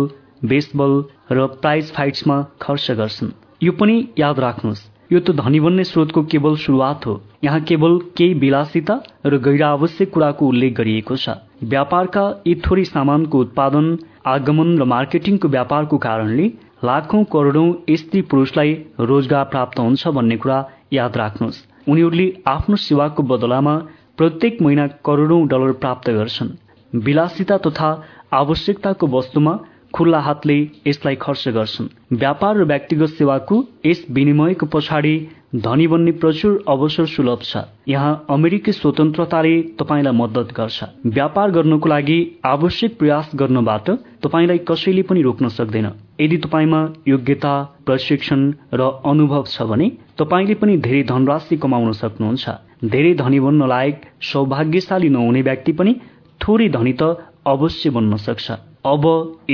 बेसबल 0.48 0.94
र 1.32 1.48
प्राइज 1.60 1.92
फाइट्समा 1.94 2.38
खर्च 2.62 2.92
गर्छन्। 3.00 3.32
यो 3.64 3.72
पनि 3.74 3.96
याद 4.20 4.40
राख्नुहोस्। 4.40 4.84
यो 5.12 5.20
त 5.20 5.36
धनी 5.36 5.60
बन्ने 5.60 5.84
स्रोतको 5.84 6.24
केवल 6.32 6.56
सुरुवात 6.58 7.06
हो। 7.06 7.16
यहाँ 7.44 7.62
केवल 7.64 7.98
केही 8.18 8.34
विलासिता 8.40 8.96
र 9.26 9.38
गैर 9.48 9.64
आवश्यक 9.64 10.14
कुराको 10.14 10.48
उल्लेख 10.48 10.74
गरिएको 10.74 11.16
छ। 11.16 11.36
व्यापारका 11.68 12.24
यी 12.48 12.56
थोरै 12.64 12.86
सामानको 12.86 13.40
उत्पादन 13.40 13.88
आगमन 14.36 14.72
र 14.80 14.88
मार्केटिङको 14.94 15.48
व्यापारको 15.50 15.98
कारणले 16.08 16.48
लाखौं 16.84 17.24
करोडौं 17.28 17.68
स्त्री 17.98 18.22
पुरुषलाई 18.32 18.74
रोजगार 19.04 19.46
प्राप्त 19.52 19.80
हुन्छ 19.80 20.08
भन्ने 20.16 20.38
कुरा 20.38 20.60
याद 20.94 21.18
राख्नुहोस्। 21.18 21.62
उनीहरूले 21.88 22.28
आफ्नो 22.48 22.76
सेवाको 22.76 23.24
बदलामा 23.24 23.76
प्रत्येक 24.18 24.62
महिना 24.62 24.88
करोडौं 25.06 25.48
डलर 25.48 25.72
प्राप्त 25.82 26.10
गर्छन्। 26.10 26.50
विलासिता 26.94 27.58
तथा 27.58 27.90
आवश्यकताको 28.34 29.08
वस्तुमा 29.08 29.60
खुल्ला 29.94 30.20
हातले 30.20 30.58
यसलाई 30.88 31.16
खर्च 31.16 31.48
गर्छन्। 31.50 31.88
व्यापार 32.16 32.58
र 32.58 32.64
व्यक्तिगत 32.64 33.10
सेवाको 33.18 33.56
यस 33.86 34.06
विनिमयको 34.10 34.66
पछाडि 34.66 35.16
धनी 35.56 35.88
बन्ने 35.88 36.12
प्रचुर 36.12 36.64
अवसर 36.68 37.06
सुलभ 37.06 37.42
छ। 37.44 37.58
यहाँ 37.88 38.14
अमेरिकी 38.30 38.72
स्वतन्त्रताले 38.72 39.56
तपाईँलाई 39.80 40.14
मद्दत 40.14 40.54
गर्छ। 40.56 40.84
व्यापार 41.06 41.52
गर्नको 41.52 41.90
लागि 41.90 42.20
आवश्यक 42.46 42.98
प्रयास 43.00 43.32
गर्नबाट 43.36 43.90
तपाईँलाई 44.24 44.58
कसैले 44.70 45.02
पनि 45.04 45.22
रोक्न 45.22 45.48
सक्दैन। 45.50 45.88
यदि 46.22 46.38
तपाईँमा 46.38 46.82
योग्यता 47.08 47.54
प्रशिक्षण 47.86 48.40
र 48.74 48.82
अनुभव 49.06 49.44
छ 49.48 49.62
भने 49.64 49.92
तपाईँले 50.22 50.54
पनि 50.54 50.78
धेरै 50.78 51.04
धनराशि 51.04 51.58
कमाउन 51.58 51.92
सक्नुहुन्छ। 51.92 52.50
धेरै 52.86 53.14
धनी 53.14 53.40
बन्न 53.40 53.68
लायक 53.68 54.02
सौभाग्यशाली 54.22 55.10
नहुने 55.10 55.42
व्यक्ति 55.42 55.72
पनि 55.72 55.94
थोरै 56.42 56.68
धनी 56.70 56.94
त 56.94 57.04
अवश्य 57.48 57.90
बन्न 57.90 58.18
सक्छ। 58.18 58.52
अब 58.86 59.04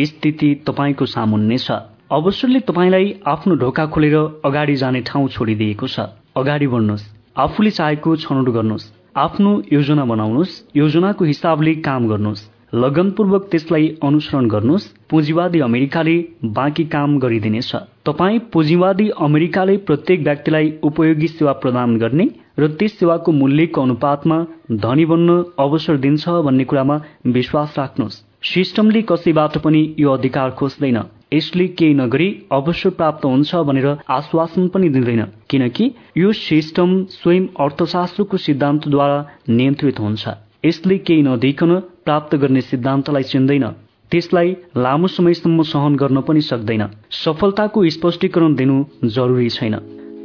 स्थिति 0.03 0.49
तपाईँको 0.67 1.05
सामुन्ने 1.05 1.57
छ। 1.57 1.71
अवसरले 2.11 2.59
तपाईँलाई 2.59 3.07
आफ्नो 3.27 3.55
ढोका 3.55 3.85
खोलेर 3.85 4.15
अगाडि 4.45 4.75
जाने 4.75 5.01
ठाउँ 5.01 5.27
छोडिदिएको 5.27 5.87
छ। 5.87 5.99
अगाडि 6.35 6.67
बढ्नुहोस्। 6.67 7.07
आफूले 7.37 7.71
चाहेको 7.71 8.15
छनौट 8.15 8.49
गर्नुहोस्। 8.49 8.91
आफ्नो 9.17 9.51
योजना 9.73 10.05
बनाउनुहोस्। 10.05 10.61
योजनाको 10.75 11.25
हिसाबले 11.25 11.73
काम 11.87 12.07
गर्नुहोस्। 12.07 12.47
लगनपूर्वक 12.75 13.47
त्यसलाई 13.51 13.87
अनुसरण 14.03 14.47
गर्नुहोस्। 14.47 14.91
पुँजीवादी 15.09 15.59
अमेरिकाले 15.59 16.15
बाँकी 16.43 16.83
काम 16.85 17.19
गरिदिनेछ। 17.19 17.71
तपाईँ 18.07 18.39
पुँजीवादी 18.53 19.07
अमेरिकाले 19.19 19.75
प्रत्येक 19.87 20.21
व्यक्तिलाई 20.23 20.71
उपयोगी 20.83 21.27
सेवा 21.27 21.51
प्रदान 21.63 21.97
गर्ने 21.97 22.25
र 22.59 22.67
त्यस 22.79 22.93
सेवाको 22.99 23.31
मूल्यको 23.31 23.81
अनुपातमा 23.81 24.37
धनी 24.83 25.05
बन्न 25.05 25.33
अवसर 25.59 25.97
दिन्छ 26.05 26.29
भन्ने 26.45 26.63
कुरामा 26.63 26.95
विश्वास 27.37 27.73
राख्नुहोस्। 27.77 28.21
सिस्टमले 28.43 29.01
कसैबाट 29.01 29.57
पनि 29.57 29.81
यो 29.99 30.11
अधिकार 30.11 30.51
खोज्दैन। 30.51 30.97
यसले 31.33 31.67
केही 31.67 31.93
नगरी 31.93 32.27
अवसर 32.51 32.89
प्राप्त 32.99 33.25
हुन्छ 33.25 33.55
भनेर 33.67 33.87
आश्वासन 34.09 34.67
पनि 34.67 34.89
दिँदैन। 34.89 35.23
किनकि 35.49 35.91
यो 36.17 36.31
सिस्टम 36.31 37.03
स्वयं 37.11 37.47
अर्थशास्त्रको 37.59 38.37
सिद्धान्तद्वारा 38.37 39.17
नियन्त्रित 39.49 39.99
हुन्छ। 39.99 40.27
यसले 40.65 40.97
केही 40.97 41.21
नदिकन 41.21 41.75
प्राप्त 42.05 42.35
गर्ने 42.35 42.61
सिद्धान्तलाई 42.61 43.23
चिन्दैन। 43.23 43.67
त्यसलाई 44.11 44.55
लामो 44.77 45.07
समयसम्म 45.07 45.63
सहन 45.63 45.95
गर्न 45.95 46.21
पनि 46.21 46.41
सक्दैन। 46.41 46.87
सफलताको 47.11 47.89
स्पष्टीकरण 47.89 48.55
दिनु 48.55 48.85
जरुरी 49.05 49.49
छैन। 49.49 49.79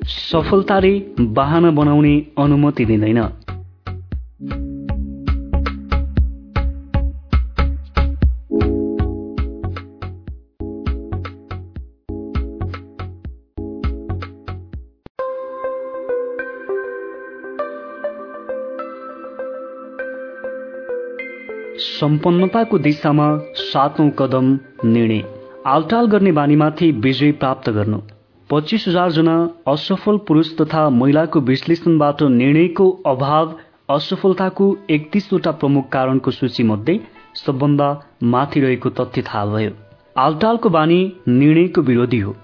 सफलताले 0.05 1.03
बाहना 1.21 1.71
बनाउने 1.71 2.27
अनुमति 2.39 2.85
दिँदैन। 2.85 3.23
सम्पन्नताको 22.03 22.79
दिशामा 22.79 23.39
सातौं 23.55 24.11
कदम 24.11 24.59
निर्णय। 24.85 25.23
आलटाल 25.67 26.07
गर्ने 26.07 26.33
बानीमाथि 26.33 26.91
विजय 26.91 27.33
प्राप्त 27.33 27.71
गर्नु। 27.71 27.99
पच्चिस 28.51 28.89
हजार 28.89 29.11
जना 29.11 29.51
असफल 29.69 30.17
पुरुष 30.17 30.57
तथा 30.57 30.89
महिलाको 30.91 31.41
विश्लेषणबाट 31.41 32.23
निर्णयको 32.23 32.91
अभाव 33.07 33.55
असफलताको 33.91 34.77
एकतिसवटा 34.91 35.51
प्रमुख 35.51 35.83
कारणको 35.93 36.31
सूचीमध्ये 36.31 37.01
सबभन्दा 37.35 38.03
माथि 38.23 38.61
रहेको 38.61 38.91
तथ्य 38.91 39.23
थाहा 39.23 39.47
भयो। 39.47 39.71
आलटालको 40.17 40.69
बानी 40.69 41.13
निर्णयको 41.29 41.81
विरोधी 41.81 42.19
हो। 42.19 42.37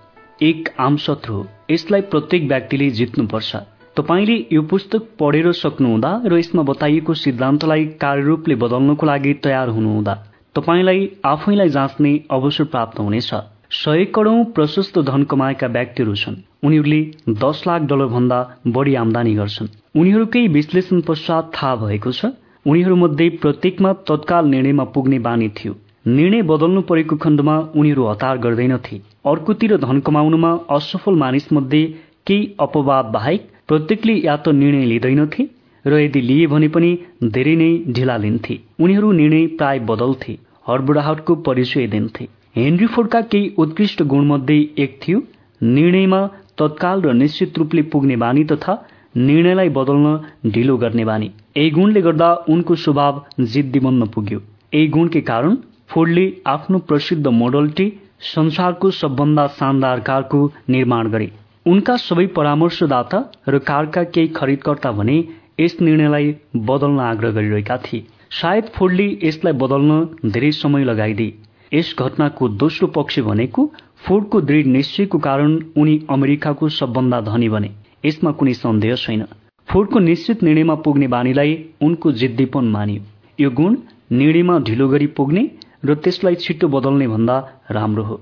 एक 0.43 0.69
आम 0.81 0.97
शत्रु 0.97 1.35
हो। 1.35 1.47
यसलाई 1.71 2.01
प्रत्येक 2.01 2.49
व्यक्तिले 2.49 2.91
जित्नुपर्छ। 2.91 3.57
तपाईँले 3.99 4.35
यो 4.53 4.61
पुस्तक 4.63 5.07
पढेर 5.19 5.51
सक्नुहुँदा 5.55 6.11
र 6.27 6.39
यसमा 6.39 6.63
बताइएको 6.65 7.15
सिद्धान्तलाई 7.17 7.85
कार्यरूपले 8.03 8.55
बदल्नको 8.55 9.07
लागि 9.07 9.33
तयार 9.45 9.69
हुनुहुँदा 9.69 10.15
तपाईँलाई 10.55 11.01
आफैलाई 11.27 11.69
जाँच्ने 11.69 12.13
अवसर 12.31 12.65
प्राप्त 12.65 13.01
हुनेछ। 13.01 13.31
सय 13.75 14.05
करोड 14.15 14.53
प्रशस्त 14.55 14.99
धन 15.09 15.23
कमाएका 15.25 15.67
व्यक्तिहरू 15.69 16.15
छन्। 16.15 16.37
उनीहरूले 16.65 17.01
दस 17.43 17.65
लाख 17.67 17.83
डलर 17.91 18.07
भन्दा 18.15 18.39
बढी 18.69 18.95
आमदानी 18.95 19.35
गर्छन्। 19.35 19.69
उनीहरूकै 19.95 20.47
विश्लेषण 20.49 21.01
पश्चात 21.01 21.51
थाहा 21.57 21.75
भएको 21.83 22.13
छ 22.13 22.33
उनीहरूमध्ये 22.67 23.29
प्रत्येकमा 23.43 23.93
तत्काल 24.07 24.47
निर्णयमा 24.47 24.85
पुग्ने 24.95 25.19
बानी 25.27 25.49
थियो। 25.59 25.75
निर्णय 26.07 26.43
बदल्नु 26.47 26.81
परेको 26.87 27.17
खण्डमा 27.19 27.59
उनीहरू 27.75 28.07
हतार 28.07 28.39
गर्दैनथे। 28.39 29.03
अर्कोतिर 29.27 29.77
धन 29.79 30.01
कमाउनुमा 30.07 30.57
असफल 30.71 31.15
मानिस 31.19 31.53
मध्ये 31.53 31.87
केही 32.27 32.55
अपवाद 32.61 33.05
बाहेक 33.13 33.51
प्रत्येकले 33.69 34.15
या 34.25 34.37
त 34.37 34.49
निर्णय 34.55 34.85
लिँदैनथे 34.87 35.45
र 35.85 35.99
यदि 35.99 36.21
लिए 36.29 36.47
भने 36.53 36.69
पनि 36.75 36.91
धेरै 37.35 37.55
नै 37.57 37.71
ढिला 37.95 38.17
लिन्थे। 38.19 38.55
उनीहरू 38.83 39.13
निर्णय 39.13 39.47
प्राय 39.59 39.79
बदल्थे 39.89 40.33
हडबुडाहटको 40.69 41.35
परिचय 41.47 41.87
दिन्थे। 41.95 42.25
हेनरी 42.57 42.87
फोर्डका 42.95 43.21
केही 43.33 43.51
उत्कृष्ट 43.63 44.03
गुणमध्ये 44.13 44.59
एक 44.85 44.99
थियो 45.03 45.19
निर्णयमा 45.61 46.21
तत्काल 46.61 47.03
र 47.03 47.13
निश्चित 47.15 47.59
रूपले 47.59 47.83
पुग्ने 47.93 48.17
बानी 48.23 48.45
तथा 48.53 48.75
निर्णयलाई 49.17 49.69
बदल्न 49.77 50.51
ढिलो 50.55 50.77
गर्ने 50.77 51.05
बानी। 51.05 51.31
यही 51.57 51.71
गुणले 51.71 52.01
गर्दा 52.01 52.31
उनको 52.49 52.75
स्वभाव 52.85 53.23
जिद्दी 53.53 53.81
बन्न 53.81 54.07
पुग्यो। 54.15 54.39
यही 54.75 54.87
गुणकै 54.97 55.21
कारण 55.31 55.55
फोर्डले 55.89 56.27
आफ्नो 56.47 56.79
प्रसिद्ध 56.89 57.27
मोडल 57.27 57.69
टी 57.77 57.87
संसारको 58.35 58.91
सबभन्दा 58.93 59.47
शानदार 59.59 60.01
कारको 60.09 60.41
निर्माण 60.69 61.11
गरे। 61.11 61.31
उनका 61.69 61.97
सबै 61.99 62.27
परामर्शदाता 62.37 63.19
र 63.49 63.59
कारका 63.65 64.03
केही 64.15 64.29
खरिदकर्ता 64.37 64.91
भने 64.93 65.17
यस 65.61 65.77
निर्णयलाई 65.81 66.35
बदल्न 66.69 67.01
आग्रह 67.03 67.31
गरिरहेका 67.31 67.77
थिए। 67.85 68.07
सायद 68.33 68.71
फोर्डले 68.75 69.07
यसलाई 69.23 69.53
बदल्न 69.63 70.31
धेरै 70.31 70.51
समय 70.53 70.85
लगाइदिए। 70.85 71.35
यस 71.73 71.95
घटनाको 71.99 72.49
दोस्रो 72.63 72.87
पक्ष 72.95 73.19
भनेको 73.27 73.67
फोर्डको 74.07 74.41
दृढ 74.43 74.67
निश्चयको 74.77 75.19
कारण 75.19 75.59
उनी 75.77 75.99
अमेरिकाको 76.11 76.69
सबभन्दा 76.79 77.21
धनी 77.29 77.49
बने। 77.49 77.71
यसमा 78.05 78.31
कुनै 78.33 78.55
सन्देह 78.55 78.95
छैन। 78.97 79.25
फोर्डको 79.69 79.99
निश्चित 80.01 80.43
निर्णयमा 80.43 80.75
पुग्ने 80.87 81.09
बानीलाई 81.09 81.53
उनको 81.83 82.13
जिद्दीपन 82.21 82.65
मानियो। 82.71 83.03
यो 83.39 83.51
गुण 83.51 83.77
निर्णयमा 84.13 84.59
ढिलो 84.61 84.89
गरी 84.89 85.07
पुग्ने 85.19 85.45
र 85.85 85.95
त्यसलाई 85.97 86.35
छिट्टो 86.45 86.69
बदल्ने 86.69 87.09
भन्दा 87.09 87.37
राम्रो 87.71 88.05
हो। 88.05 88.21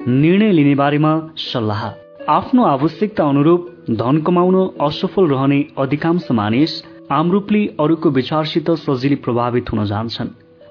निर्णय 0.00 0.52
लिने 0.52 0.74
बारेमा 0.74 1.10
सल्लाह। 1.36 1.82
आफ्नो 2.30 2.64
आवश्यकता 2.64 3.24
अनुरूप 3.24 3.66
धन 3.90 4.20
कमाउन 4.26 4.56
असफल 4.80 5.26
रहने 5.26 5.58
अधिकांश 5.78 6.26
मानिस 6.30 6.82
आमरूपले 7.10 7.64
अरूको 7.80 8.10
विचारसित 8.10 8.70
सजिलै 8.70 9.16
प्रभावित 9.16 9.72
हुन 9.72 9.84
जान्छन्। 9.84 10.28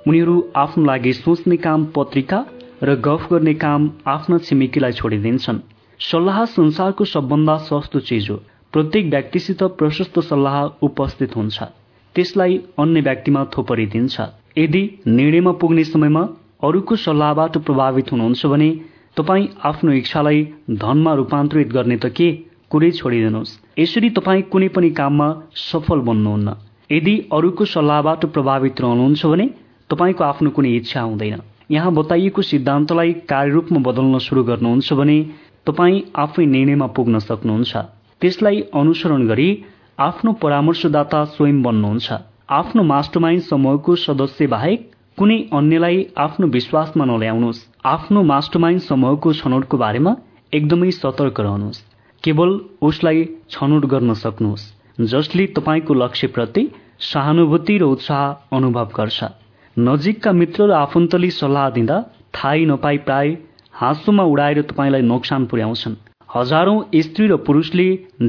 उनीहरू 0.07 0.35
आफ्नो 0.56 0.85
लागि 0.85 1.14
सोच्ने 1.14 1.57
काम 1.57 1.85
पत्रिका 1.95 2.39
र 2.83 2.95
गफ 2.95 3.27
गर्ने 3.31 3.53
काम 3.53 3.91
आफ्ना 4.07 4.38
छिमेकीलाई 4.38 4.91
छोडिदिन्छन्। 4.91 5.59
सल्लाह 5.99 6.43
संसारको 6.45 7.06
सबभन्दा 7.06 7.57
सस्तो 7.67 7.99
चिज 7.99 8.30
हो। 8.30 8.35
प्रत्येक 8.73 9.06
व्यक्तिसित 9.06 9.64
प्रशस्त 9.64 10.19
सल्लाह 10.23 10.64
उपस्थित 10.81 11.35
हुन्छ। 11.35 11.64
त्यसलाई 12.15 12.61
अन्य 12.80 13.01
व्यक्तिमा 13.01 13.45
थोपरिदिन्छ। 13.57 14.15
यदि 14.57 14.83
निर्णयमा 15.07 15.51
पुग्ने 15.51 15.83
समयमा 15.83 16.27
अरूको 16.64 16.95
सल्लाहबाट 16.97 17.57
प्रभावित 17.57 18.11
हुनुहुन्छ 18.11 18.45
भने 18.45 18.69
तपाईँ 19.17 19.47
आफ्नो 19.63 19.91
इच्छालाई 19.91 20.43
धनमा 20.71 21.13
रूपान्तरित 21.13 21.67
गर्ने 21.67 21.97
त 21.97 22.05
के? 22.17 22.29
कुरै 22.69 22.91
छोडिदिनुहोस्। 22.91 23.51
यसरी 23.79 24.09
तपाईँ 24.09 24.41
कुनै 24.51 24.67
पनि 24.67 24.89
काममा 24.89 25.27
सफल 25.55 25.99
बन्नुहुन्न। 26.07 26.53
यदि 26.91 27.13
अरूको 27.33 27.65
सल्लाहबाट 27.65 28.25
प्रभावित 28.25 28.81
रहनुहुन्छ 28.81 29.25
भने 29.25 29.45
तपाईँको 29.89 30.23
आफ्नो 30.23 30.49
कुनै 30.49 30.71
इच्छा 30.75 31.01
हुँदैन। 31.01 31.41
यहाँ 31.71 31.93
बताइएको 31.93 32.41
सिद्धान्तलाई 32.41 33.13
कार्यरूपमा 33.31 33.79
बदल्न 33.79 34.17
सुरु 34.19 34.43
गर्नुहुन्छ 34.43 34.93
भने 34.93 35.17
तपाईँ 35.65 36.01
आफै 36.15 36.45
निर्णयमा 36.45 36.87
पुग्न 36.87 37.19
सक्नुहुन्छ। 37.19 37.77
त्यसलाई 38.21 38.61
अनुसरण 38.73 39.27
गरी 39.27 39.49
आफ्नो 39.99 40.33
परामर्शदाता 40.43 41.23
स्वयं 41.25 41.61
बन्नुहुन्छ। 41.63 42.07
आफ्नो 42.49 42.83
मास्टरमाइन्ड 42.83 43.43
समूहको 43.43 43.95
सदस्य 43.95 44.47
बाहेक 44.47 44.79
कुनै 45.17 45.37
अन्यलाई 45.57 45.97
आफ्नो 46.23 46.47
विश्वासमा 46.55 47.05
नल्याउनुहोस्। 47.05 47.59
आफ्नो 47.85 48.21
मास्टरमाइन्ड 48.31 48.81
समूहको 48.81 49.31
छनौटको 49.33 49.77
बारेमा 49.83 50.11
एकदमै 50.53 50.89
सतर्क 50.93 51.39
रहनुहोस्। 51.39 51.79
केवल 52.23 52.49
उसलाई 52.89 53.23
छनौट 53.49 53.85
गर्न 53.93 54.13
सक्नुहोस् 54.23 54.67
जसले 55.13 55.45
तपाईँको 55.57 55.93
लक्ष्यप्रति 55.93 56.63
सहानुभूति 57.07 57.77
र 57.77 57.83
उत्साह 57.95 58.55
अनुभव 58.57 58.89
गर्छ। 58.97 59.19
नजिकका 59.77 60.31
मित्र 60.33 60.69
र 60.69 60.71
आफन्तले 60.83 61.29
सल्लाह 61.33 61.69
दिँदा 61.75 61.97
थाहै 62.35 62.65
नपाई 62.69 62.97
प्राय 63.05 63.37
हाँसोमा 63.73 64.23
उडाएर 64.23 64.61
तपाईँलाई 64.69 65.01
नोक्सान 65.11 65.45
पुर्याउँछन्। 65.45 66.01
हजारौं 66.29 66.79
स्त्री 67.01 67.27
र 67.27 67.35
पुरुषले 67.45 67.87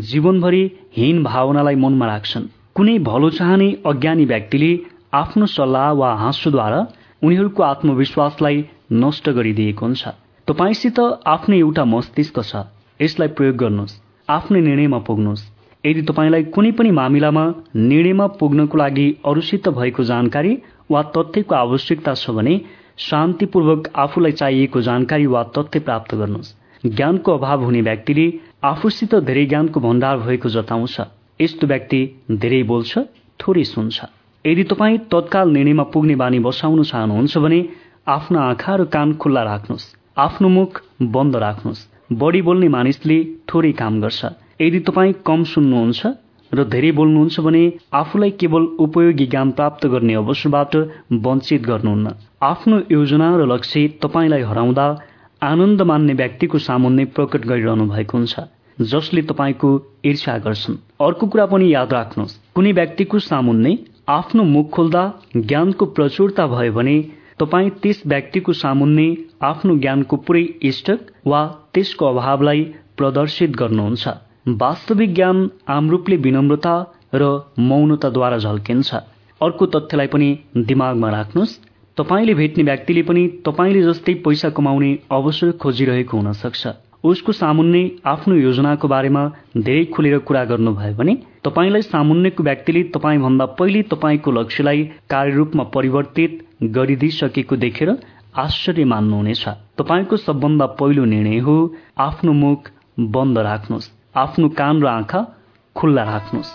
जीवनभरि 0.08 0.64
हीन 0.96 1.22
भावनालाई 1.24 1.76
मनमा 1.84 2.06
राख्छन्। 2.06 2.52
कुनै 2.76 2.98
भलो 3.04 3.30
चाहने 3.36 3.68
अज्ञानी 3.86 4.24
व्यक्तिले 4.24 4.72
आफ्नो 5.12 5.46
सल्लाह 5.46 5.90
वा 5.92 6.12
हाँसोद्वारा 6.14 6.80
उनीहरूको 7.22 7.62
आत्मविश्वासलाई 7.62 8.64
नष्ट 8.92 9.28
गरिदिएको 9.28 9.86
हुन्छ। 9.86 10.08
तपाईँसित 10.48 10.98
आफ्नो 11.26 11.56
एउटा 11.56 11.84
मस्तिष्क 11.84 12.40
छ। 12.40 12.56
यसलाई 13.00 13.28
प्रयोग 13.28 13.56
गर्नुहोस्। 13.56 14.00
आफ्नो 14.28 14.58
निर्णयमा 14.60 14.98
पुग्नुहोस्। 14.98 15.44
यदि 15.84 16.02
तपाईँलाई 16.02 16.44
कुनै 16.54 16.70
पनि 16.72 16.90
मामिलामा 16.90 17.44
निर्णयमा 17.76 18.26
पुग्नको 18.40 18.78
लागि 18.78 19.06
अरूसित 19.24 19.68
भएको 19.68 20.04
जानकारी 20.04 20.52
वा 20.90 21.02
तथ्यको 21.16 21.54
आवश्यकता 21.54 22.14
छ 22.14 22.30
भने 22.30 22.60
शान्तिपूर्वक 22.98 23.90
आफूलाई 23.96 24.32
चाहिएको 24.32 24.80
जानकारी 24.80 25.26
वा 25.26 25.42
तथ्य 25.56 25.80
प्राप्त 25.80 26.14
गर्नुहोस्। 26.14 26.54
ज्ञानको 26.86 27.32
अभाव 27.32 27.64
हुने 27.64 27.80
व्यक्तिले 27.80 28.26
आफूसित 28.64 29.14
धेरै 29.14 29.46
ज्ञानको 29.46 29.80
भण्डार 29.80 30.16
भएको 30.18 30.48
जताउँछ। 30.48 31.00
यस्तो 31.40 31.66
व्यक्ति 31.66 32.00
धेरै 32.30 32.62
बोल्छ 32.62 32.98
थोरै 33.40 33.64
सुन्छ। 33.64 34.17
यदि 34.48 34.64
तपाईँ 34.64 34.98
तत्काल 35.12 35.50
निर्णयमा 35.50 35.84
पुग्ने 35.92 36.14
बानी 36.16 36.38
बसाउन 36.40 36.82
चाहनुहुन्छ 36.82 37.38
भने 37.38 37.60
आफ्नो 38.08 38.38
आँखा 38.40 38.74
र 38.76 38.84
कान 38.94 39.12
खुल्ला 39.20 39.42
राख्नुहोस्। 39.44 39.84
आफ्नो 40.18 40.48
मुख 40.48 40.80
बन्द 41.14 41.36
राख्नुहोस्। 41.36 41.80
बढी 42.12 42.40
बोल्ने 42.42 42.68
मानिसले 42.68 43.16
थोरै 43.48 43.72
काम 43.80 44.00
गर्छ। 44.00 44.24
यदि 44.60 44.80
तपाईँ 44.88 45.12
कम 45.26 45.44
सुन्नुहुन्छ 45.52 46.00
र 46.52 46.64
धेरै 46.64 46.90
बोल्नुहुन्छ 46.98 47.40
भने 47.40 47.62
आफूलाई 47.92 48.30
केवल 48.40 48.62
उपयोगी 48.80 49.26
ज्ञान 49.26 49.50
प्राप्त 49.58 49.86
गर्ने 49.86 50.14
अवसरबाट 50.14 50.76
वञ्चित 51.26 51.62
गर्नुहुन्न। 51.62 52.14
आफ्नो 52.42 52.76
योजना 52.90 53.28
र 53.36 53.46
लक्ष्य 53.52 53.86
तपाईँलाई 54.02 54.42
हराउँदा 54.42 54.86
आनन्द 55.42 55.82
मान्ने 55.82 56.14
व्यक्तिको 56.14 56.58
सामुन्ने 56.58 57.04
प्रकट 57.16 57.46
गरिरहनु 57.46 57.84
भएको 57.92 58.16
हुन्छ 58.18 58.34
जसले 58.78 59.22
तपाईँको 59.28 59.68
ईर्ष्या 60.06 60.38
गर्छन्। 60.38 60.80
अर्को 61.00 61.26
कुरा 61.26 61.46
पनि 61.52 61.72
याद 61.74 61.92
राख्नुहोस्। 61.92 62.38
कुनै 62.54 62.72
व्यक्तिको 62.72 63.18
सामुन्ने 63.28 63.76
आफ्नो 64.08 64.44
मुख 64.44 64.68
खोल्दा 64.70 65.00
ज्ञानको 65.36 65.86
प्रचुरता 65.96 66.46
भयो 66.46 66.72
भने 66.72 66.94
तपाईँ 67.40 67.70
त्यस 67.82 68.02
व्यक्तिको 68.06 68.52
सामुन्ने 68.52 69.06
आफ्नो 69.42 69.76
ज्ञानको 69.78 70.16
पुरै 70.28 70.42
इष्टक 70.70 71.10
वा 71.26 71.40
त्यसको 71.74 72.06
अभावलाई 72.06 72.62
प्रदर्शित 72.96 73.50
गर्नुहुन्छ। 73.56 74.14
वास्तविक 74.62 75.14
ज्ञान 75.14 75.44
आमरूपले 75.68 76.16
विनम्रता 76.26 76.74
र 77.14 77.30
मौनताद्वारा 77.68 78.38
झल्किन्छ। 78.38 78.94
अर्को 79.40 79.66
तथ्यलाई 79.74 80.06
पनि 80.06 80.28
दिमागमा 80.56 81.10
राख्नुहोस्। 81.10 81.58
तपाईँले 81.96 82.34
भेट्ने 82.34 82.64
व्यक्तिले 82.64 83.02
पनि 83.02 83.28
तपाईँले 83.46 83.82
जस्तै 83.82 84.14
पैसा 84.24 84.50
कमाउने 84.56 84.90
अवसर 85.12 85.52
खोजिरहेको 85.62 86.16
हुन 86.16 86.32
सक्छ 86.42 86.66
उसको 87.04 87.32
सामुन्ने 87.32 87.82
आफ्नो 88.06 88.34
योजनाको 88.34 88.88
बारेमा 88.88 89.22
धेरै 89.56 89.84
खुलेर 89.94 90.18
कुरा 90.18 90.44
गर्नुभयो 90.44 90.94
भने 90.94 91.14
तपाईँलाई 91.44 91.82
सामुन्नेको 91.82 92.42
व्यक्तिले 92.42 92.82
तपाईँभन्दा 92.94 93.46
पहिले 93.58 93.82
तपाईँको 93.92 94.30
लक्ष्यलाई 94.32 94.82
कार्यरूपमा 95.10 95.64
परिवर्तित 95.74 96.32
गरिदिइसकेको 96.62 97.56
देखेर 97.56 97.90
आश्चर्य 98.36 98.84
मान्नुहुनेछ। 98.84 99.44
तपाईँको 99.78 100.16
सबभन्दा 100.16 100.66
पहिलो 100.80 101.04
निर्णय 101.04 101.38
हो 101.38 101.56
आफ्नो 101.98 102.32
मुख 102.32 102.70
बन्द 103.14 103.38
राख्नुहोस् 103.38 103.90
आफ्नो 104.16 104.48
कान 104.58 104.82
र 104.82 104.86
आँखा 104.88 105.20
खुल्ला 105.76 106.02
राख्नुहोस्। 106.04 106.52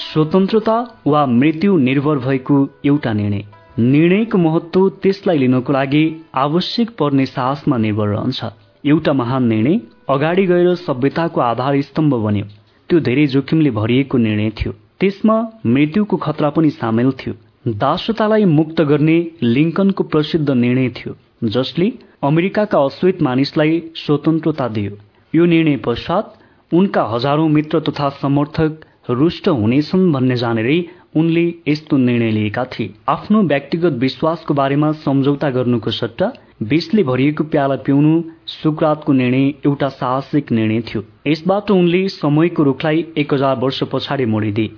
स्वतन्त्रता 0.00 0.76
वा 1.06 1.26
मृत्यु 1.26 1.76
निर्भर 1.78 2.18
भएको 2.18 2.56
एउटा 2.84 3.12
निर्णय। 3.12 3.44
निर्णयको 3.78 4.38
महत्व 4.38 4.88
त्यसलाई 5.02 5.38
लिनको 5.38 5.72
लागि 5.72 6.04
आवश्यक 6.34 6.88
पर्ने 6.98 7.26
साहसमा 7.26 7.76
निर्भर 7.78 8.08
रहन्छ। 8.08 8.44
एउटा 8.84 9.12
महान 9.12 9.46
निर्णय 9.46 9.78
अगाडि 10.10 10.46
गएर 10.46 10.74
सभ्यताको 10.76 11.40
आधार 11.40 11.80
स्तम्भ 11.82 12.14
बन्यो। 12.24 12.44
त्यो 12.90 13.00
धेरै 13.00 13.26
जोखिमले 13.34 13.70
भरिएको 13.70 14.18
निर्णय 14.18 14.50
थियो। 14.58 14.72
त्यसमा 15.00 15.36
मृत्युको 15.66 16.16
खतरा 16.16 16.50
पनि 16.50 16.70
सामेल 16.70 17.10
थियो। 17.20 17.34
दासतालाई 17.78 18.44
मुक्त 18.58 18.82
गर्ने 18.90 19.16
लिङ्कनको 19.42 20.04
प्रसिद्ध 20.04 20.50
निर्णय 20.50 20.88
थियो 20.98 21.14
जसले 21.54 21.92
अमेरिकाका 22.24 22.78
अश्वेत 22.80 23.22
मानिसलाई 23.22 23.82
स्वतन्त्रता 23.94 24.68
दियो। 24.68 24.92
यो 25.34 25.44
निर्णय 25.44 25.76
पश्चात 25.86 26.34
उनका 26.72 27.02
हजारौं 27.14 27.48
मित्र 27.48 27.80
तथा 27.80 28.08
समर्थक 28.22 28.84
रुष्ट 29.10 29.48
हुनेछन् 29.48 30.12
भन्ने 30.12 30.36
जानेरै 30.36 30.78
उनले 31.18 31.44
यस्तो 31.68 31.96
निर्णय 31.98 32.30
लिएका 32.30 32.64
थिए। 32.72 32.92
आफ्नो 33.08 33.42
व्यक्तिगत 33.44 33.98
विश्वासको 34.00 34.54
बारेमा 34.54 34.90
सम्झौता 35.04 35.50
गर्नुको 35.50 35.90
सट्टा 35.90 36.32
विषले 36.62 37.02
भरिएको 37.02 37.44
प्याला 37.44 37.76
पिउनु 37.86 38.12
सुक्रातको 38.46 39.12
निर्णय 39.12 39.46
एउटा 39.66 39.88
साहसिक 39.90 40.52
निर्णय 40.52 40.80
थियो। 40.88 41.02
यसबाट 41.26 41.70
उनले 41.70 42.08
समयको 42.10 42.62
रुखलाई 42.62 43.04
एक 43.16 43.34
हजार 43.34 43.56
वर्ष 43.56 43.82
पछाडि 43.92 44.24
मोडिदिए। 44.26 44.70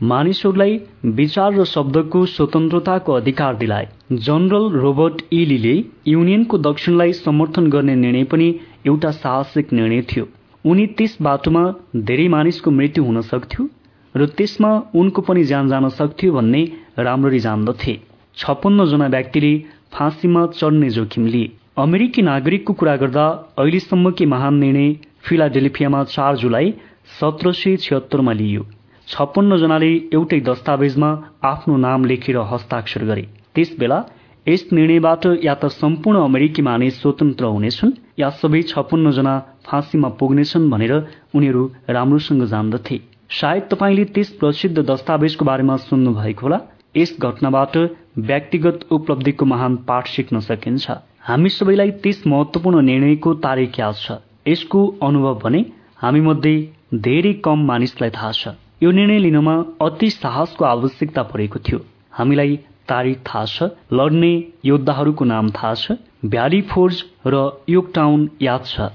मानिसहरूलाई 0.00 0.78
विचार 1.04 1.54
र 1.54 1.64
शब्दको 1.64 2.24
स्वतन्त्रताको 2.26 3.12
अधिकार 3.12 3.56
दिलाए। 3.56 3.88
जनरल 4.12 4.68
रोबर्ट 4.80 5.22
इलीले 5.32 5.74
युनियनको 6.08 6.58
दक्षिणलाई 6.58 7.12
समर्थन 7.12 7.70
गर्ने 7.70 7.94
निर्णय 7.96 8.24
पनि 8.24 8.48
एउटा 8.86 9.10
साहसिक 9.10 9.72
निर्णय 9.72 10.02
थियो। 10.10 10.28
उनी 10.64 10.86
त्यस 10.98 11.16
बाटोमा 11.22 11.64
धेरै 11.96 12.28
मानिसको 12.28 12.70
मृत्यु 12.70 13.04
हुन 13.04 13.20
सक्थ्यो। 13.22 13.68
र 14.16 14.26
त्यसमा 14.36 14.70
उनको 14.94 15.22
पनि 15.22 15.44
ज्यान 15.44 15.68
जान 15.68 15.88
सक्थ्यो 15.98 16.32
भन्ने 16.32 16.62
राम्ररी 16.98 17.40
जान्दथे। 17.40 17.94
छप्पन्न 18.36 18.86
जना 18.86 19.06
व्यक्तिले 19.06 19.52
फाँसीमा 19.92 20.46
चढ्ने 20.54 20.90
जोखिम 20.90 21.26
लिए। 21.26 21.50
अमेरिकी 21.78 22.22
नागरिकको 22.22 22.72
कुरा 22.72 22.96
गर्दा 22.96 23.24
अहिलेसम्मकै 23.58 24.26
महान 24.26 24.54
निर्णय 24.58 24.88
फिलाडेल्फियामा 25.24 26.02
चार 26.04 26.36
जुलाई 26.36 26.72
सत्र 27.20 27.52
सय 27.52 27.76
छिहत्तरमा 27.76 28.32
लिइयो। 28.32 28.62
छप्पन्न 29.08 29.56
जनाले 29.56 29.90
एउटै 30.12 30.40
दस्तावेजमा 30.48 31.10
आफ्नो 31.44 31.76
नाम 31.76 32.04
लेखेर 32.04 32.36
हस्ताक्षर 32.52 33.04
गरे। 33.04 33.24
त्यस 33.54 33.70
बेला 33.78 33.98
यस 34.46 34.68
निर्णयबाट 34.72 35.26
या 35.44 35.54
त 35.54 35.66
सम्पूर्ण 35.72 36.18
अमेरिकी 36.20 36.62
मानिस 36.62 37.00
स्वतन्त्र 37.00 37.44
हुनेछन् 37.44 37.92
या 38.20 38.28
सबै 38.40 38.62
छप्पन्न 38.70 39.10
जना 39.10 39.34
फाँसीमा 39.66 40.08
पुग्नेछन् 40.18 40.70
भनेर 40.70 40.92
उनीहरू 41.36 41.62
राम्रोसँग 41.88 42.44
जान्दथे। 42.44 42.98
सायद 43.30 43.62
तपाईँले 43.70 44.04
त्यस 44.14 44.28
प्रसिद्ध 44.40 44.78
दस्तावेजको 44.80 45.44
बारेमा 45.44 45.76
सुन्नु 45.78 46.12
भएको 46.14 46.42
होला। 46.42 46.58
यस 46.96 47.10
घटनाबाट 47.20 47.76
व्यक्तिगत 48.18 48.86
उपलब्धिको 48.90 49.44
महान 49.44 49.76
पाठ 49.88 50.08
सिक्न 50.08 50.40
सकिन्छ। 50.40 50.90
हामी 51.22 51.48
सबैलाई 51.48 51.90
त्यस 52.02 52.22
महत्वपूर्ण 52.26 52.80
निर्णयको 52.82 53.34
तारिक 53.44 53.78
याद 53.78 53.94
छ। 53.96 54.16
यसको 54.48 54.80
अनुभव 55.02 55.34
भने 55.44 55.60
हामी 56.02 56.20
मध्ये 56.20 56.54
धेरै 56.96 57.32
कम 57.44 57.66
मानिसलाई 57.66 58.10
थाहा 58.10 58.32
छ। 58.32 58.54
यो 58.82 58.90
निर्णय 58.90 59.18
लिनमा 59.18 59.54
अति 59.82 60.10
साहसको 60.10 60.64
आवश्यकता 60.64 61.22
परेको 61.28 61.58
थियो। 61.60 61.78
हामीलाई 62.12 62.56
तारिक 62.88 63.18
थाहा 63.28 63.44
छ 63.44 63.70
लड्ने 63.92 64.32
योद्धाहरूको 64.64 65.24
नाम 65.24 65.50
थाहा 65.52 65.74
छ 65.74 66.00
भ्याली 66.24 66.60
फोर्ज 66.72 67.04
र 67.26 67.44
योक 67.68 67.92
टाउन 67.94 68.28
याद 68.42 68.64
छ 68.64 68.88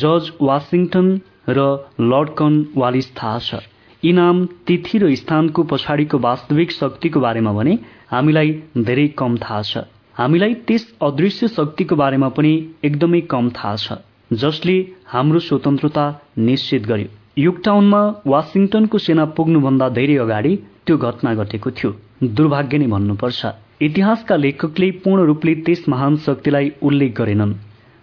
जर्ज 0.00 0.32
वासिङटन 0.40 1.06
र 1.48 1.68
लर्डकन 2.00 2.54
वालिस 2.76 3.12
थाहा 3.14 3.38
छ। 3.40 3.62
यी 4.04 4.12
नाम 4.12 4.44
तिथि 4.66 4.98
र 4.98 5.14
स्थानको 5.16 5.62
पछाडिको 5.68 6.18
वास्तविक 6.20 6.72
शक्तिको 6.72 7.20
बारेमा 7.20 7.52
भने 7.58 7.74
हामीलाई 8.10 8.50
धेरै 8.78 9.06
कम 9.18 9.36
थाहा 9.44 9.60
छ। 9.62 9.84
हामीलाई 10.16 10.54
त्यस 10.66 10.84
अदृश्य 11.02 11.48
शक्तिको 11.48 11.96
बारेमा 11.96 12.28
पनि 12.36 12.52
एकदमै 12.84 13.20
कम 13.32 13.48
थाहा 13.56 13.76
छ 13.76 14.36
जसले 14.42 14.76
हाम्रो 15.06 15.40
स्वतन्त्रता 15.46 16.04
निश्चित 16.38 16.86
गर्यो। 16.86 17.08
युकटाउनमा 17.38 18.02
वासिङटनको 18.26 18.98
सेना 19.06 19.24
पुग्नुभन्दा 19.36 19.88
धेरै 19.96 20.16
अगाडि 20.24 20.52
त्यो 20.86 20.96
घटना 20.98 21.34
घटेको 21.34 21.70
थियो। 21.72 21.90
दुर्भाग्य 22.36 22.78
नै 22.78 22.86
भन्नुपर्छ 22.92 23.40
इतिहासका 23.82 24.36
लेखकले 24.36 24.90
पूर्ण 25.04 25.24
रूपले 25.26 25.54
त्यस 25.64 25.88
महान 25.88 26.16
शक्तिलाई 26.26 26.72
उल्लेख 26.82 27.12
गरेनन् 27.18 27.54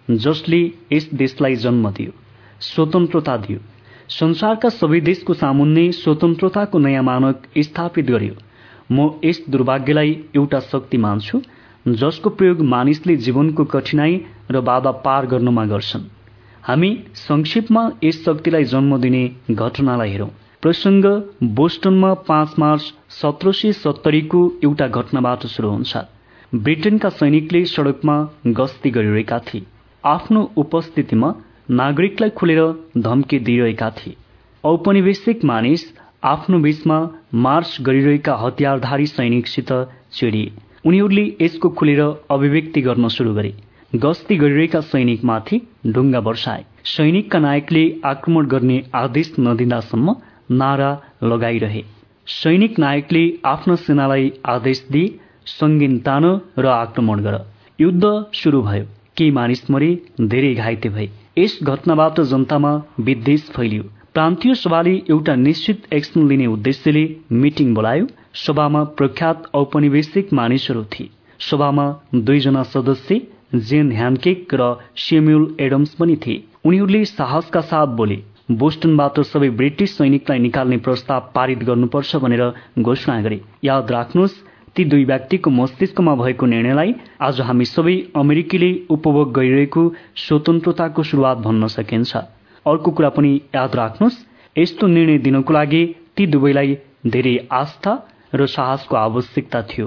जसले 0.08 0.60
यस 0.92 1.08
देशलाई 1.22 1.56
जन्म 1.64 1.90
दियो 1.96 2.12
स्वतन्त्रता 2.68 3.36
दियो। 3.46 3.58
संसारका 4.12 4.68
सबै 4.70 5.00
देशको 5.00 5.34
सामुन्ने 5.34 5.84
स्वतन्त्रताको 5.92 6.78
नयाँ 6.78 7.02
मानक 7.02 7.42
स्थापित 7.58 8.06
गर्यो। 8.06 8.34
म 8.92 9.10
यस 9.24 9.38
दुर्भाग्यलाई 9.50 10.10
एउटा 10.36 10.60
शक्ति 10.62 10.98
मान्छु 10.98 11.40
जसको 11.86 12.30
प्रयोग 12.30 12.60
मानिसले 12.72 13.16
जीवनको 13.26 13.64
कठिनाई 13.72 14.18
र 14.50 14.60
बाधा 14.60 14.90
पार 15.04 15.26
गर्नमा 15.26 15.64
गर्छन्। 15.66 16.02
हामी 16.62 16.90
संक्षिप्तमा 17.18 17.84
यस 18.04 18.24
शक्तिलाई 18.24 18.64
जन्म 18.64 18.96
दिने 19.00 19.22
घटनालाई 19.50 20.10
हेरौं। 20.10 20.28
प्रसंग 20.62 21.04
बोस्टनमा 21.56 22.12
पाँच 22.26 22.58
मार्च 22.58 22.92
सत्र 23.10 23.52
सय 23.52 23.72
सत्तरीको 23.74 24.40
एउटा 24.64 24.88
घटनाबाट 24.88 25.46
शुरू 25.46 25.70
हुन्छ। 25.70 25.96
ब्रिटेनका 26.54 27.08
सैनिकले 27.16 27.64
सड़कमा 27.66 28.16
गस्ती 28.58 28.90
गरिरहेका 28.90 29.38
थिए। 29.46 29.66
आफ्नो 30.04 30.40
उपस्थितिमा 30.56 31.34
नागरिकलाई 31.68 32.30
खुलेर 32.30 32.60
धम्की 32.98 33.38
दिइरहेका 33.38 33.90
थिए। 33.90 34.16
औपनिवेशिक 34.64 35.44
मानिस 35.44 35.84
आफ्नो 36.24 36.58
बीचमा 36.58 36.98
मार्च 37.34 37.76
गरिरहेका 37.80 38.34
हतियारधारी 38.36 39.06
सैनिकसित 39.06 39.72
चिडिए 40.12 40.52
उनीहरूले 40.86 41.24
यसको 41.40 41.68
खुलेर 41.68 42.00
अभिव्यक्ति 42.30 42.80
गर्न 42.82 43.08
शुरू 43.08 43.34
गरे। 43.34 43.54
गस्ती 43.92 44.36
गरिरहेका 44.36 44.80
सैनिकमाथि 44.82 45.60
ढुङ्गा 45.86 46.18
वर्षाए। 46.18 46.64
सैनिकका 46.86 47.38
नायकले 47.38 47.84
आक्रमण 48.04 48.46
गर्ने 48.46 48.82
आदेश 48.94 49.32
नदिँदासम्म 49.40 50.16
नारा 50.50 50.90
लगाइरहे। 51.24 51.82
सैनिक 52.26 52.78
नायकले 52.78 53.24
आफ्नो 53.44 53.76
सेनालाई 53.76 54.32
आदेश 54.46 54.86
दिए 54.90 55.18
सङ्गीन 55.46 55.98
तान 55.98 56.24
र 56.58 56.66
आक्रमण 56.66 57.22
गर। 57.22 57.40
युद्ध 57.78 58.04
शुरू 58.34 58.62
भयो। 58.62 58.86
केही 59.16 59.30
मानिस 59.30 59.70
मरे 59.70 59.90
धेरै 60.20 60.54
घाइते 60.54 60.88
भए। 60.88 61.08
यस 61.36 61.58
घटनाबाट 61.62 62.20
जनतामा 62.20 62.70
विद्वेष 63.00 63.42
फैलियो। 63.50 63.82
प्रान्तीय 64.14 64.54
सभाले 64.54 64.90
एउटा 65.10 65.34
निश्चित 65.34 65.86
एक्सन 65.92 66.28
लिने 66.28 66.46
उद्देश्यले 66.46 67.04
मिटिङ 67.34 67.72
बोलायो। 67.74 68.06
सभामा 68.36 68.82
प्रख्यात 68.98 69.46
औपनिवेशिक 69.54 70.32
मानिसहरू 70.32 70.82
थिए। 70.92 71.08
सभामा 71.40 71.86
दुईजना 72.14 72.62
सदस्य 72.62 73.20
जेन 73.70 73.92
ह्यान्केक 73.92 74.54
र 74.54 74.68
सेम्युल 74.96 75.56
एडम्स 75.60 75.94
पनि 75.94 76.16
थिए। 76.16 76.44
उनीहरूले 76.64 77.04
साहसका 77.06 77.60
साथ 77.72 77.96
बोले 77.96 78.18
बोस्टनबाट 78.60 79.20
सबै 79.24 79.50
ब्रिटिस 79.58 79.96
सैनिकलाई 79.98 80.38
निकाल्ने 80.38 80.76
प्रस्ताव 80.84 81.32
पारित 81.34 81.64
गर्नुपर्छ 81.64 82.16
भनेर 82.16 82.44
घोषणा 82.78 83.20
गरे। 83.22 83.40
याद 83.64 83.90
राख्नुहोस् 83.90 84.40
ती 84.76 84.84
दुई 84.84 85.04
व्यक्तिको 85.04 85.50
मस्तिष्कमा 85.50 86.14
भएको 86.14 86.46
निर्णयलाई 86.46 86.94
आज 87.20 87.40
हामी 87.40 87.64
सबै 87.64 87.96
अमेरिकीले 88.16 88.70
उपभोग 88.90 89.32
गरिरहेको 89.32 89.82
स्वतन्त्रताको 90.16 91.02
शुरूआत 91.02 91.38
भन्न 91.38 91.66
सकिन्छ। 91.74 92.16
अर्को 92.66 92.90
कुरा 92.90 93.10
पनि 93.16 93.34
याद 93.54 93.76
राख्नुहोस् 93.76 94.16
यस्तो 94.56 94.86
निर्णय 94.86 95.18
दिनको 95.18 95.52
लागि 95.52 95.82
ती 96.16 96.26
दुवैलाई 96.26 96.76
धेरै 97.06 97.36
आस्था 97.52 97.92
र 98.34 98.46
साहसको 98.46 98.96
आवश्यकता 98.96 99.62
थियो। 99.70 99.86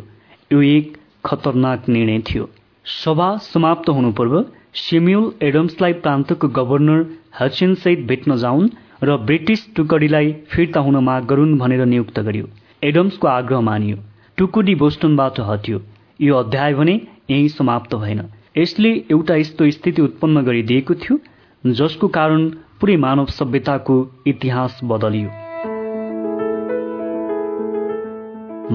यो 0.52 0.62
एक 0.62 0.98
खतरनाक 1.26 1.90
निर्णय 1.90 2.20
थियो। 2.30 2.50
सभा 2.86 3.36
समाप्त 3.44 3.90
हुनु 3.90 4.12
पूर्व 4.14 4.44
सेम्युल 4.78 5.32
एडम्सलाई 5.42 5.94
प्रान्तको 6.06 6.48
गभर्नर 6.58 7.06
हचिनसहित 7.40 8.08
भेट्न 8.08 8.36
जाउन् 8.38 8.74
र 9.04 9.18
ब्रिटिस 9.28 9.62
टुकडीलाई 9.76 10.32
फिर्ता 10.50 10.80
हुन 10.80 11.04
माग 11.04 11.26
गरून् 11.26 11.58
भनेर 11.60 11.86
नियुक्त 11.86 12.20
गर्यो। 12.20 12.50
एडम्सको 12.84 13.28
आग्रह 13.28 13.62
मानियो। 13.62 13.98
टुकुडी 14.38 14.74
बोस्टनबाट 14.76 15.40
हट्यो। 15.40 15.80
यो 16.22 16.36
अध्याय 16.36 16.74
भने 16.74 16.94
यही 17.32 17.50
समाप्त 17.50 17.96
भएन। 17.96 18.22
यसले 18.58 18.90
एउटा 19.12 19.36
यस्तो 19.36 19.70
स्थिति 19.72 20.02
उत्पन्न 20.02 20.42
गरिदिएको 20.42 20.94
थियो 20.94 21.18
जसको 21.64 22.08
कारण 22.08 22.50
पुरै 22.82 22.98
मानव 22.98 23.26
सभ्यताको 23.26 23.96
इतिहास 24.28 24.80
बदलियो। 24.84 25.30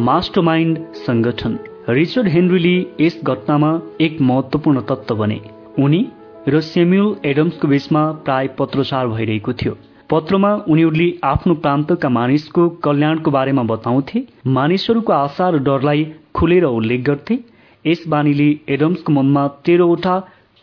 मास्टरमाइन्ड 0.00 0.78
संगठन 0.96 1.58
रिचर्ड 1.88 2.28
हेनरीले 2.28 2.74
यस 3.00 3.20
घटनामा 3.24 3.72
एक 4.00 4.20
महत्वपूर्ण 4.20 4.80
तत्व 4.80 5.14
बने। 5.14 5.40
उनी 5.78 6.02
र 6.48 6.60
सेम्युल 6.60 7.16
एडम्सको 7.24 7.68
बीचमा 7.68 8.10
प्राय 8.24 8.48
पत्रचार 8.58 9.08
भइरहेको 9.08 9.52
थियो। 9.52 9.76
पत्रमा 10.10 10.48
उनीहरूले 10.68 11.08
आफ्नो 11.24 11.54
प्रान्तका 11.64 12.08
मानिसको 12.08 12.62
कल्याणको 12.84 13.30
बारेमा 13.30 13.62
बताउँथे। 13.64 14.22
मानिसहरूको 14.56 15.12
आशा 15.12 15.48
र 15.50 15.58
डरलाई 15.66 16.04
खुलेर 16.34 16.64
उल्लेख 16.66 17.00
गर्थे। 17.08 17.36
यस 17.84 18.02
बानीले 18.08 18.48
एडम्सको 18.68 19.12
मनमा 19.12 19.46
तेह्रवटा 19.66 20.14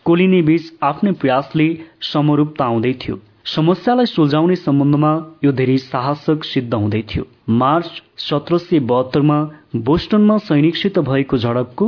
कोलिनी 0.05 0.41
बीच 0.49 0.63
आफ्नै 0.83 1.11
प्रयासले 1.21 1.67
समरूपता 2.09 2.65
आउँदै 2.65 2.93
थियो। 3.01 3.15
समस्यालाई 3.45 4.05
सुल्झाउने 4.05 4.55
सम्बन्धमा 4.57 5.13
यो 5.43 5.51
धेरै 5.59 5.77
साहसक 5.85 6.43
सिद्ध 6.43 6.73
हुँदै 6.73 7.01
थियो। 7.09 7.23
मार्च 7.61 8.03
सत्र 8.19 8.57
सय 8.57 8.79
बहत्तरमा 8.91 9.39
बोस्टनमा 9.87 10.37
सैनिकसित 10.49 10.99
भएको 11.07 11.37
झडपको 11.37 11.85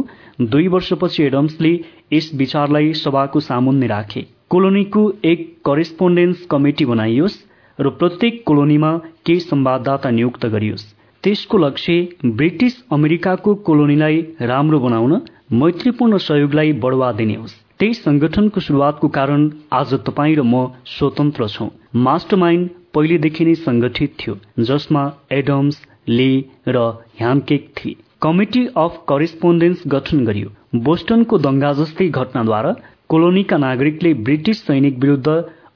दुई 0.47 0.67
वर्षपछि 0.69 1.23
एडम्सले 1.23 1.73
यस 2.13 2.31
विचारलाई 2.35 2.93
सभाको 3.03 3.39
सामुन्ने 3.41 3.87
राखे। 3.87 4.25
कोलोनीको 4.49 5.01
एक 5.25 5.45
करेस्पोन्डेन्स 5.65 6.45
कमिटी 6.51 6.85
बनाइयोस्। 6.85 7.37
र 7.79 7.89
प्रत्येक 7.99 8.43
कोलोनीमा 8.45 8.91
केही 9.25 9.39
संवाददाता 9.39 10.09
नियुक्त 10.09 10.45
गरियोस्। 10.55 10.85
त्यसको 11.23 11.57
लक्ष्य 11.57 12.31
ब्रिटिस 12.39 12.75
अमेरिकाको 12.91 13.53
कोलोनीलाई 13.67 14.17
राम्रो 14.51 14.79
बनाउन 14.79 15.21
मैत्रीपूर्ण 15.61 16.17
सहयोगलाई 16.27 16.71
बढुवा 16.83 17.11
दिने 17.19 17.35
होस्। 17.35 17.55
त्यही 17.79 17.93
संगठनको 17.93 18.59
शुरूआतको 18.61 19.07
कारण 19.17 19.49
आज 19.73 19.93
तपाईँ 20.07 20.35
र 20.35 20.41
म 20.43 20.67
स्वतन्त्र 20.95 21.47
छौं। 21.47 21.69
मास्टरमाइन्ड 22.07 22.69
पहिलेदेखि 22.93 23.45
नै 23.45 23.55
संगठित 23.57 24.15
थियो 24.19 24.33
जसमा 24.69 25.03
एडम्स 25.31 25.81
ले 26.09 26.31
र 26.67 26.77
ह्यानकेक 27.19 27.67
थिए। 27.77 27.95
कमिटी 28.21 28.65
अफ 28.75 29.03
करेस्पोन्डेन्स 29.09 29.83
गठन 29.87 30.25
गरियो। 30.25 30.49
बोस्टनको 30.87 31.37
दंगा 31.37 31.71
जस्तै 31.73 32.07
घटनाद्वारा 32.09 32.71
कोलोनीका 33.09 33.57
नागरिकले 33.57 34.13
ब्रिटिस 34.25 34.65
सैनिक 34.65 34.97
विरूद्ध 34.99 35.29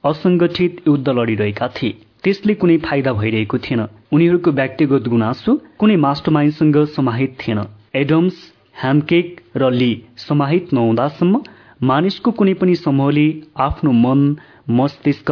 असंगठित 0.03 0.87
युद्ध 0.87 1.09
लडिरहेका 1.09 1.67
थिए। 1.75 1.91
त्यसले 2.23 2.53
कुनै 2.53 2.77
फाइदा 2.85 3.11
भइरहेको 3.13 3.57
थिएन। 3.57 3.81
उनीहरूको 4.13 4.51
व्यक्तिगत 4.51 5.07
गुनासो 5.07 5.51
कुनै 5.79 5.95
मास्टरमाइन्डसँग 6.05 6.77
समाहित 6.95 7.31
थिएन। 7.39 7.59
एडम्स 7.95 8.35
ह्यान्डकेक 8.81 9.41
र 9.55 9.69
ली 9.71 9.91
समाहित 10.17 10.73
नहुँदासम्म 10.73 11.41
मानिसको 11.89 12.31
कुनै 12.31 12.53
पनि 12.59 12.75
समूहले 12.75 13.27
आफ्नो 13.59 13.91
मन 14.03 14.21
मस्तिष्क 14.69 15.31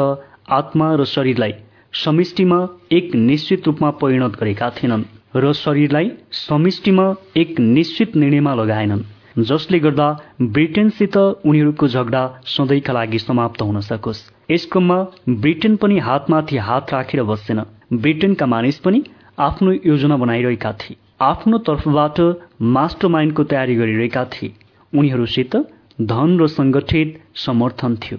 आत्मा 0.51 0.87
र 0.95 1.05
शरीरलाई 1.05 1.53
समष्टिमा 1.93 2.59
एक 2.91 3.15
निश्चित 3.15 3.67
रूपमा 3.67 3.89
परिणत 4.01 4.39
गरेका 4.39 4.69
थिएनन् 4.77 5.09
र 5.35 5.53
शरीरलाई 5.53 6.11
समष्टिमा 6.39 7.13
एक 7.37 7.59
निश्चित 7.59 8.15
निर्णयमा 8.15 8.53
लगाएनन् 8.55 9.07
जसले 9.43 9.79
गर्दा 9.79 10.07
ब्रिटेनसित 10.55 11.17
उनीहरूको 11.17 11.87
झगडा 11.87 12.23
सधैँका 12.45 12.93
लागि 12.93 13.19
समाप्त 13.19 13.61
हुन 13.61 13.79
सकोस्। 13.81 14.19
यस 14.51 14.65
क्रममा 14.65 14.95
ब्रिटेन 15.29 15.75
पनि 15.75 15.97
हातमाथि 15.99 16.57
हात 16.57 16.93
राखेर 16.93 17.23
बसेन 17.23 17.59
ब्रिटेनका 17.93 18.45
मानिस 18.45 18.79
पनि 18.79 19.03
आफ्नो 19.39 19.71
योजना 19.71 20.17
बनाइरहेका 20.17 20.71
थिए। 20.73 20.95
आफ्नो 21.21 21.57
तर्फबाट 21.57 22.19
मास्टर 22.61 23.07
माइन्डको 23.07 23.43
तयारी 23.43 23.75
गरिरहेका 23.75 24.23
थिए। 24.25 24.53
उनीहरूसित 24.93 25.55
धन 26.01 26.37
र 26.41 26.47
संगठित 26.47 27.21
समर्थन 27.35 27.95
थियो। 27.95 28.17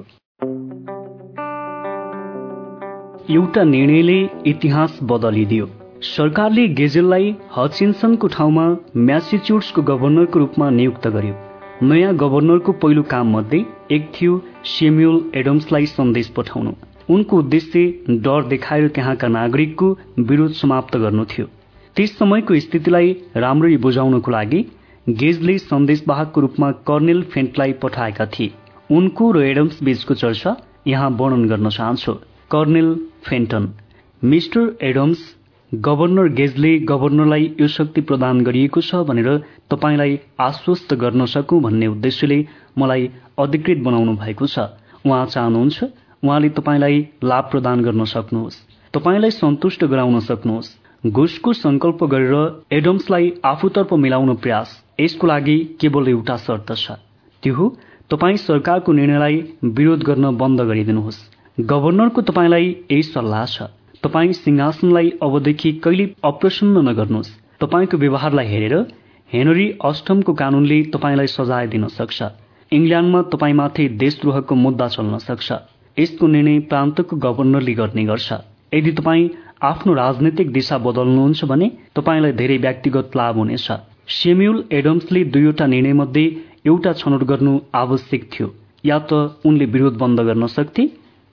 एउटा 3.30 3.64
निर्णयले 3.64 4.18
इतिहास 4.46 4.98
बदलिदियो। 5.02 5.66
सरकारले 6.02 6.68
गेजेललाई 6.68 7.34
हचिन्सनको 7.56 8.26
ठाउँमा 8.28 8.64
म्यासेच्युट्सको 8.96 9.82
गभर्नरको 9.82 10.38
रूपमा 10.38 10.70
नियुक्त 10.70 11.06
गर्यो। 11.08 11.34
नयाँ 11.82 12.14
गभर्नरको 12.16 12.72
पहिलो 12.72 13.02
काम 13.02 13.36
मध्ये 13.36 13.64
एक 13.90 14.10
थियो 14.14 14.40
सेम्युल 14.64 15.16
एडम्सलाई 15.34 15.86
सन्देश 15.86 16.28
पठाउनु। 16.36 16.72
उनको 17.10 17.38
उद्देश्य 17.38 17.80
डर 18.24 18.44
देखाएर 18.48 18.88
त्यहाँका 18.88 19.28
नागरिकको 19.28 19.88
विरोध 20.20 20.52
समाप्त 20.54 20.96
गर्नु 20.96 21.24
थियो। 21.24 21.46
त्यस 21.96 22.16
समयको 22.18 22.58
स्थितिलाई 22.60 23.12
राम्ररी 23.36 23.76
बुझाउनको 23.76 24.30
लागि 24.30 24.60
गेजले 25.08 25.58
सन्देशवाहकको 25.58 26.40
रूपमा 26.40 26.70
कर्नेल 26.88 27.22
फेन्टलाई 27.32 27.72
पठाएका 27.82 28.26
थिए। 28.26 28.52
उनको 28.90 29.30
र 29.32 29.42
एडम्स 29.42 29.82
बीचको 29.82 30.14
चर्चा 30.14 30.56
यहाँ 30.86 31.10
वर्णन 31.10 31.48
गर्न 31.48 31.68
चाहन्छु। 31.68 32.12
Colonel 32.50 32.94
Fenton 33.26 33.68
Mister 34.22 34.76
Adams 34.82 35.18
Governor 35.72 36.28
गेजले 36.38 36.78
गभर्नरलाई 36.88 37.44
यो 37.60 37.66
शक्ति 37.68 38.00
प्रदान 38.00 38.40
गरिएको 38.44 38.80
छ 38.80 38.94
भनेर 39.08 39.28
तपाईँलाई 39.70 40.18
आश्वस्त 40.40 40.94
गर्न 40.94 41.26
सकौँ 41.26 41.60
भन्ने 41.62 41.86
उद्देश्यले 41.86 42.38
मलाई 42.78 43.08
अधिकृत 43.38 43.78
बनाउनु 43.78 44.14
भएको 44.16 44.46
छ। 44.46 44.58
उहाँ 45.06 45.26
चाहनुहुन्छ 45.26 45.84
उहाँले 46.22 46.48
तपाईँलाई 46.48 47.06
लाभ 47.24 47.44
प्रदान 47.50 47.82
गर्न 47.82 48.04
सक्नुहोस्। 48.04 48.56
तपाईँलाई 48.94 49.30
सन्तुष्ट 49.32 49.84
गराउन 49.84 50.20
सक्नुहोस्। 50.20 50.76
घुसको 51.04 51.52
संकल्प 51.52 52.04
गरेर 52.04 52.34
एडम्सलाई 52.72 53.32
आफूतर्फ 53.44 53.92
मिलाउन 53.94 54.34
प्रयास। 54.34 54.68
यसको 55.00 55.26
लागि 55.26 55.56
केवल 55.80 56.08
एउटा 56.08 56.36
शर्त 56.36 56.72
छ। 56.76 56.90
त्यो 57.42 57.54
हो 57.54 57.68
तपाईँ 58.10 58.36
सरकारको 58.36 58.92
निर्णयलाई 58.92 59.36
विरोध 59.64 60.02
गर्न 60.02 60.36
बन्द 60.36 60.60
गरिदिनुहोस्। 60.60 61.18
गभर्नरको 61.60 62.22
तपाईँलाई 62.22 62.66
यही 62.90 63.02
सल्लाह 63.02 63.44
छ। 63.44 63.62
तपाईँ 64.02 64.32
सिंहासनलाई 64.32 65.10
अबदेखि 65.22 65.72
कहिले 65.72 66.06
अप्रसन्न 66.24 66.88
नगर्नुहोस्। 66.88 67.34
तपाईँको 67.60 67.96
व्यवहारलाई 67.96 68.46
हेरेर 68.46 68.74
हेनरी 69.30 69.66
अष्टमको 69.84 70.32
कानूनले 70.34 70.82
तपाईँलाई 70.94 71.26
सजाय 71.26 71.66
दिन 71.66 71.86
सक्छ। 71.88 72.22
इङ्ल्यान्डमा 72.72 73.20
तपाईँमाथि 73.22 73.88
देशद्रोहको 74.00 74.54
मुद्दा 74.54 74.86
चल्न 74.88 75.18
सक्छ। 75.18 75.52
यसको 75.96 76.26
निर्णय 76.26 76.58
प्रान्तको 76.70 77.16
गभर्नरले 77.16 77.74
गर्ने 77.74 78.04
गर्छ। 78.04 78.32
यदि 78.74 78.92
तपाईँ 78.92 79.28
आफ्नो 79.62 79.94
राजनैतिक 79.94 80.52
दिशा 80.52 80.78
बदल्नुहुन्छ 80.78 81.44
भने 81.44 81.70
तपाईँलाई 81.96 82.32
धेरै 82.32 82.56
व्यक्तिगत 82.58 83.16
लाभ 83.16 83.36
हुनेछ। 83.36 83.68
सेम्युल 84.08 84.64
एडम्सले 84.72 85.24
दुईवटा 85.24 85.66
निर्णय 85.66 85.92
मध्ये 85.92 86.24
एउटा 86.66 86.92
छनौट 86.92 87.22
गर्नु 87.22 87.58
आवश्यक 87.74 88.28
थियो। 88.32 88.48
या 88.84 88.98
त 88.98 89.12
उनले 89.46 89.64
विरोध 89.64 89.98
बन्द 89.98 90.20
गर्न 90.20 90.46
सक्थे 90.46 90.88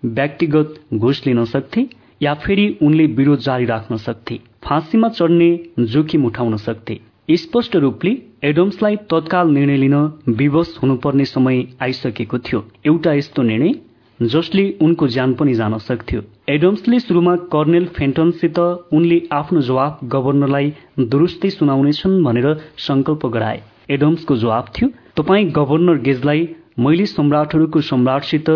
व्यक्तिगत 0.06 0.76
घुस 0.94 1.24
लिन 1.28 1.44
सक्थे 1.46 1.82
या 2.22 2.34
फेरि 2.34 2.66
उनले 2.82 3.06
विरोध 3.06 3.40
जारी 3.40 3.66
राख्न 3.66 3.96
सक्थे। 3.98 4.40
फाँसीमा 4.64 5.10
चढ्ने 5.10 5.50
जोखिम 5.80 6.26
उठाउन 6.26 6.58
सक्थे। 6.58 7.00
स्पष्ट 7.32 7.76
रूपले 7.76 8.12
एडम्सलाई 8.44 8.96
तत्काल 9.12 9.50
निर्णय 9.52 9.78
लिन 9.78 9.96
विवश 10.30 10.78
हुनुपर्ने 10.82 11.24
समय 11.26 11.64
आइसकेको 11.82 12.38
थियो। 12.40 12.64
एउटा 12.86 13.14
यस्तो 13.14 13.42
निर्णय 13.42 13.74
जसले 14.20 14.64
उनको 14.82 15.08
ज्यान 15.08 15.34
पनि 15.34 15.54
जान 15.54 15.78
सक्थ्यो। 15.80 16.22
एडम्सले 16.50 17.00
सुरुमा 17.00 17.36
कर्नेल 17.54 17.88
फेन्टनसित 17.98 18.60
उनले 18.60 19.20
आफ्नो 19.32 19.62
जवाब 19.62 20.00
गभर्नरलाई 20.14 20.72
दुरुस्तै 21.02 21.50
सुनाउनेछन् 21.50 22.24
भनेर 22.24 22.48
संकल्प 22.78 23.26
गराए। 23.28 23.62
एडम्सको 23.90 24.38
जवाब 24.38 24.72
थियो 24.76 24.90
तपाईँ 25.18 25.52
गभर्नर 25.52 26.02
गेजलाई 26.08 26.48
मैले 26.80 27.06
सम्राटहरूको 27.08 27.82
सम्राटसित 27.92 28.50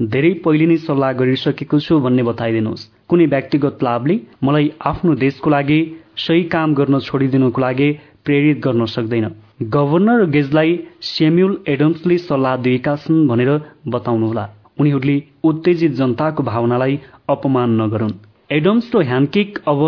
धेरै 0.00 0.32
पहिले 0.44 0.66
नै 0.66 0.76
सल्लाह 0.88 1.12
गरिसकेको 1.20 1.80
छु 1.80 2.00
भन्ने 2.00 2.22
बताइदिनुहोस्। 2.32 2.88
कुनै 3.08 3.26
व्यक्तिगत 3.36 3.84
लाभले 3.84 4.20
मलाई 4.44 4.72
आफ्नो 4.86 5.14
देशको 5.20 5.50
लागि 5.50 5.80
सही 6.18 6.42
काम 6.52 6.74
गर्न 6.74 6.98
छोडिदिनुको 7.04 7.60
लागि 7.60 7.88
प्रेरित 8.26 8.58
गर्न 8.58 8.86
सक्दैन। 8.86 9.26
गभर्नर 9.74 10.24
गेजलाई 10.26 10.78
सेम्युल 11.02 11.52
एडम्सले 11.68 12.18
सल्लाह 12.18 12.56
दिएका 12.56 12.96
छन् 12.96 13.26
भनेर 13.28 13.50
बताउनुहोला। 13.88 14.44
उनीहरूले 14.80 15.16
उत्तेजित 15.44 15.92
जनताको 15.92 16.42
भावनालाई 16.42 16.98
अपमान 17.28 17.80
नगरून्। 17.80 18.12
एडम्स 18.50 18.90
र 18.94 19.02
ह्यान्केक 19.02 19.58
अब 19.68 19.80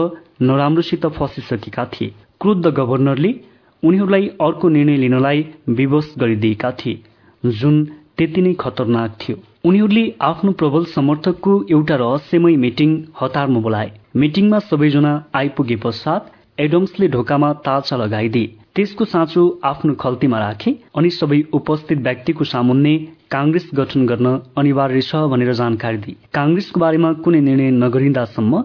नराम्रोसित 0.43 1.07
फसिसकेका 1.17 1.85
थिए। 1.85 2.15
क्रुद्ध 2.41 2.67
गभर्नरले 2.67 3.35
उनीहरूलाई 3.83 4.27
अर्को 4.41 4.69
निर्णय 4.69 4.97
लिनलाई 4.97 5.45
विवश 5.69 6.15
गरिदिएका 6.19 6.71
थिए। 6.81 7.03
जुन 7.45 7.85
त्यति 8.19 8.41
नै 8.43 8.53
खतरनाक 8.61 9.19
थियो। 9.21 9.37
उनीहरूले 9.65 10.05
आफ्नो 10.21 10.53
प्रबल 10.53 10.85
समर्थकको 10.85 11.53
एउटा 11.71 11.97
रहस्यमय 11.97 12.57
मिटिङ 12.57 12.91
हतारमा 13.21 13.61
बोलाए। 13.61 13.91
मिटिङमा 14.17 14.59
सबैजना 14.59 15.13
आइपुगे 15.35 15.77
पश्चात 15.77 16.33
एडम्सले 16.61 17.07
ढोकामा 17.09 17.53
तालचा 17.67 17.97
लगाइदिए 17.97 18.47
त्यसको 18.77 19.05
साँचो 19.05 19.43
आफ्नो 19.71 19.93
खल्तीमा 20.01 20.39
राखे 20.39 20.71
अनि 20.99 21.11
सबै 21.17 21.39
उपस्थित 21.59 21.99
व्यक्तिको 22.07 22.45
सामुन्ने 22.53 22.95
काङ्ग्रेस 23.35 23.69
गठन 23.81 24.07
गर्न 24.07 24.33
अनिवार्य 24.59 25.03
छ 25.09 25.21
भनेर 25.33 25.53
जानकारी 25.61 25.99
दिए 26.07 26.17
काङ्ग्रेसको 26.39 26.81
बारेमा 26.85 27.13
कुनै 27.27 27.41
निर्णय 27.49 27.71
नगरिँदासम्म 27.85 28.63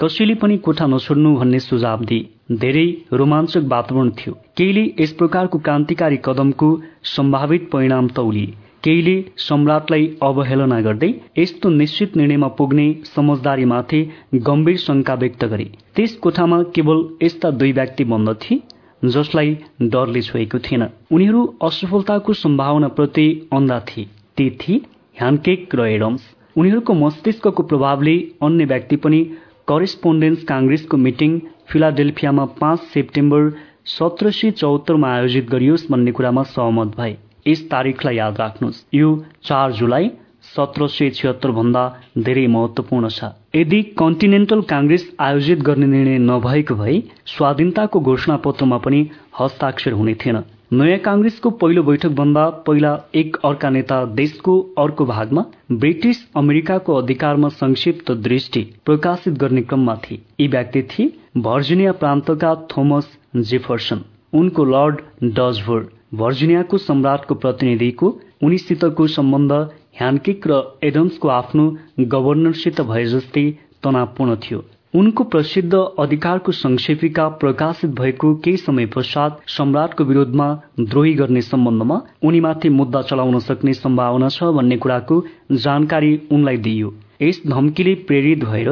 कसैले 0.00 0.34
पनि 0.42 0.56
कोठा 0.66 0.86
नछोड्नु 0.94 1.34
भन्ने 1.36 1.60
सुझाव 1.68 2.04
दिए 2.10 2.58
धेरै 2.64 2.86
रोमाञ्चक 3.20 3.70
वातावरण 3.70 4.10
थियो। 4.18 4.34
केहीले 4.56 4.84
यस 5.00 5.12
प्रकारको 5.22 5.58
क्रान्तिकारी 5.66 6.18
कदमको 6.26 6.68
सम्भावित 7.14 7.70
परिणाम 7.72 8.08
तौलिए 8.18 8.52
केहीले 8.84 9.16
सम्राटलाई 9.44 10.04
अवहेलना 10.24 10.80
गर्दै 10.86 11.14
यस्तो 11.38 11.68
निश्चित 11.80 12.16
निर्णयमा 12.16 12.48
पुग्ने 12.58 12.86
समझदारीमाथि 13.14 14.00
गम्भीर 14.48 14.76
शंका 14.82 15.14
व्यक्त 15.22 15.44
गरे। 15.52 15.66
त्यस 15.96 16.16
कोठामा 16.16 16.62
केवल 16.74 16.98
यस्ता 17.22 17.50
दुई 17.50 17.72
व्यक्ति 17.72 18.04
बन्द 18.04 18.34
थिए 18.42 18.60
जसलाई 19.02 19.56
डरले 19.82 20.22
छोएको 20.22 20.58
थिएन। 20.58 20.82
उनीहरू 21.12 21.42
असफलताको 21.62 22.32
सम्भावनाप्रति 22.34 23.26
अन्धा 23.52 23.78
थिए। 23.88 24.04
ती 24.36 24.50
थिए 24.60 24.80
ह्यान्केक 25.16 25.74
र 25.74 25.86
एडम्स। 25.88 26.22
उनीहरूको 26.56 26.94
मस्तिष्कको 26.94 27.62
प्रभावले 27.62 28.16
अन्य 28.42 28.64
व्यक्ति 28.64 28.96
पनि 28.96 29.20
करेस्पोन्डेन्स 29.68 30.44
काङ्ग्रेसको 30.44 30.96
मिटिङ 30.96 31.38
फिलाडेल्फियामा 31.68 32.44
पाँच 32.60 32.80
सेप्टेम्बर 32.92 33.50
सत्र 33.86 34.30
सय 34.30 34.50
चौहत्तरमा 34.60 35.08
आयोजित 35.14 35.50
गरियोस् 35.50 35.90
भन्ने 35.90 36.12
कुरामा 36.12 36.42
सहमत 36.52 36.96
भए। 36.98 37.16
यस 37.46 37.68
तारिकलाई 37.70 38.16
याद 38.16 38.40
राख्नुहोस्। 38.40 38.84
यो 38.94 39.08
चार 39.44 39.72
जुलाई 39.72 40.10
सत्र 40.56 40.86
सय 40.88 41.10
छिहत्तर 41.10 41.50
भन्दा 41.52 41.84
धेरै 42.18 42.46
महत्वपूर्ण 42.48 43.08
छ। 43.10 43.30
यदि 43.56 43.82
कन्टिनेन्टल 43.98 44.60
काङ्ग्रेस 44.70 45.08
आयोजित 45.20 45.62
गर्ने 45.62 45.86
निर्णय 45.86 46.18
नभएको 46.26 46.74
भए 46.74 47.00
स्वाधीनताको 47.36 48.00
घोषणा 48.00 48.36
पत्रमा 48.44 48.78
पनि 48.84 49.00
हस्ताक्षर 49.40 49.92
हुने 49.92 50.14
थिएन। 50.14 50.42
नयाँ 50.72 50.98
काङ्ग्रेसको 50.98 51.50
पहिलो 51.58 51.82
बैठक 51.82 52.14
भन्दा 52.18 52.44
पहिला 52.66 52.90
एक 53.14 53.36
अर्का 53.44 53.68
नेता 53.70 54.04
देशको 54.14 54.54
अर्को 54.78 55.04
भागमा 55.06 55.44
ब्रिटिस 55.72 56.24
अमेरिकाको 56.36 56.94
अधिकारमा 56.94 57.48
संक्षिप्त 57.54 58.10
दृष्टि 58.24 58.62
प्रकाशित 58.84 59.34
गर्ने 59.38 59.62
क्रममा 59.62 59.94
थिए। 60.04 60.18
यी 60.40 60.48
व्यक्ति 60.48 60.82
थिए 60.92 61.12
भर्जिनिया 61.40 61.92
प्रान्तका 62.02 62.54
थोमस 62.72 63.08
जेफरसन। 63.50 64.00
उनको 64.34 64.64
लर्ड 64.66 65.00
डजभोर 65.34 65.88
भर्जिनियाको 66.14 66.78
सम्राटको 66.80 67.34
प्रतिनिधिको 67.34 68.08
उनीसितको 68.44 69.06
सम्बन्ध 69.08 69.52
ह्यान्किक 69.98 70.46
र 70.46 70.62
एडम्सको 70.84 71.28
आफ्नो 71.32 71.64
गभर्नरसित 72.12 72.80
भए 72.88 73.04
जस्तै 73.06 73.44
तनावपूर्ण 73.84 74.36
थियो। 74.42 74.64
उनको 74.94 75.24
प्रसिद्ध 75.24 75.74
अधिकारको 75.98 76.52
संक्षेपिका 76.52 77.28
प्रकाशित 77.40 77.90
भएको 77.90 78.34
केही 78.44 78.56
समय 78.56 78.86
पश्चात 78.94 79.40
सम्राटको 79.48 80.04
विरोधमा 80.04 80.46
द्रोही 80.80 81.12
गर्ने 81.14 81.40
सम्बन्धमा 81.42 82.00
उनीमाथि 82.24 82.68
मुद्दा 82.70 83.02
चलाउन 83.02 83.38
सक्ने 83.40 83.74
सम्भावना 83.74 84.28
छ 84.28 84.50
भन्ने 84.56 84.76
कुराको 84.76 85.22
जानकारी 85.52 86.12
उनलाई 86.32 86.56
दिइयो। 86.58 86.94
यस 87.22 87.42
धम्कीले 87.46 87.94
प्रेरित 88.08 88.44
भएर 88.44 88.70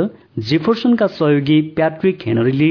जेफरसनका 0.49 1.07
सहयोगी 1.13 1.61
प्याट्रिक 1.77 2.27
हेनरीले 2.27 2.71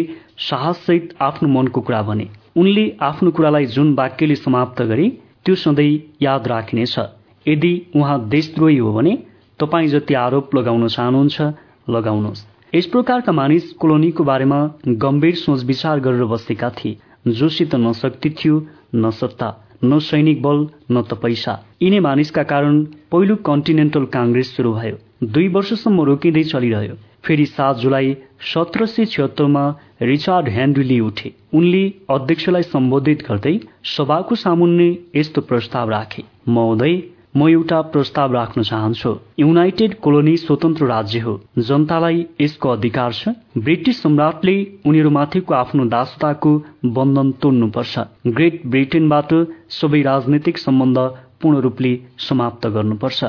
साहससहित 0.49 1.13
आफ्नो 1.21 1.49
मनको 1.49 1.81
कुरा 1.81 2.01
भने। 2.03 2.27
उनले 2.57 2.85
आफ्नो 3.01 3.31
कुरालाई 3.31 3.65
जुन 3.75 3.93
वाक्यले 3.95 4.35
समाप्त 4.35 4.81
गरे 4.83 5.09
त्यो 5.45 5.55
सधैँ 5.55 5.99
याद 6.21 6.47
राखिनेछ। 6.47 6.99
यदि 7.47 7.71
उहाँ 7.95 8.19
देशद्रोही 8.29 8.77
हो 8.77 8.93
भने 8.93 9.17
तपाईँ 9.59 9.87
जति 9.87 10.13
आरोप 10.13 10.55
लगाउन 10.55 10.87
चाहनुहुन्छ 10.87 11.41
लगाउनुहोस्। 11.89 12.45
यस 12.75 12.85
प्रकारका 12.85 13.31
मानिस 13.31 13.71
कोलोनीको 13.73 14.23
बारेमा 14.23 14.59
गम्भीर 14.87 15.35
सोच 15.35 15.63
विचार 15.63 15.99
गरेर 15.99 16.23
बसेका 16.25 16.69
थिए। 16.69 16.97
जोसित 17.27 17.75
न 17.75 17.93
शक्ति 17.93 18.29
थियो 18.29 18.65
न 18.95 19.09
सत्ता 19.11 19.49
न 19.83 19.99
सैनिक 19.99 20.41
बल 20.41 20.67
न 20.91 21.01
त 21.01 21.13
पैसा। 21.13 21.53
यिनै 21.81 21.99
मानिसका 21.99 22.43
कारण 22.43 22.83
पहिलो 23.11 23.35
कन्टिनेन्टल 23.35 24.05
काङ्ग्रेस 24.05 24.55
सुरु 24.55 24.73
भयो। 24.73 24.97
दुई 25.23 25.47
वर्षसम्म 25.47 26.01
रोकिँदै 26.01 26.43
चलिरह्यो। 26.43 26.95
फेरि 27.23 27.45
सात 27.45 27.77
जुलाई 27.77 28.15
सत्र 28.53 28.85
सय 28.85 29.05
छिहत्तरमा 29.05 29.63
रिचार्ड 30.01 30.49
हेनरीले 30.49 30.99
उठे। 30.99 31.33
उनले 31.53 31.83
अध्यक्षलाई 32.09 32.63
सम्बोधित 32.63 33.23
गर्दै 33.27 33.59
सभाको 33.87 34.35
सामुन्ने 34.35 34.89
यस्तो 35.15 35.41
प्रस्ताव 35.41 35.89
राखे। 35.89 36.23
महोदय 36.47 37.01
म 37.37 37.47
एउटा 37.49 37.81
प्रस्ताव 37.81 38.33
राख्न 38.33 38.61
चाहन्छु। 38.61 39.19
युनाइटेड 39.39 39.99
कोलोनी 39.99 40.37
स्वतन्त्र 40.37 40.85
राज्य 40.85 41.19
हो। 41.19 41.41
जनतालाई 41.59 42.25
यसको 42.41 42.69
अधिकार 42.69 43.13
छ। 43.13 43.29
ब्रिटिस 43.57 44.01
सम्राटले 44.03 44.67
उनीहरूमाथिको 44.85 45.53
आफ्नो 45.53 45.85
दासताको 45.85 46.63
बन्धन 46.85 47.31
तोड्नुपर्छ। 47.31 47.99
ग्रेट 48.27 48.61
ब्रिटेनबाट 48.65 49.33
सबै 49.69 50.01
राजनैतिक 50.01 50.57
सम्बन्ध 50.57 50.97
पूर्ण 51.41 51.59
रूपले 51.59 51.99
समाप्त 52.19 52.67
गर्नुपर्छ। 52.67 53.23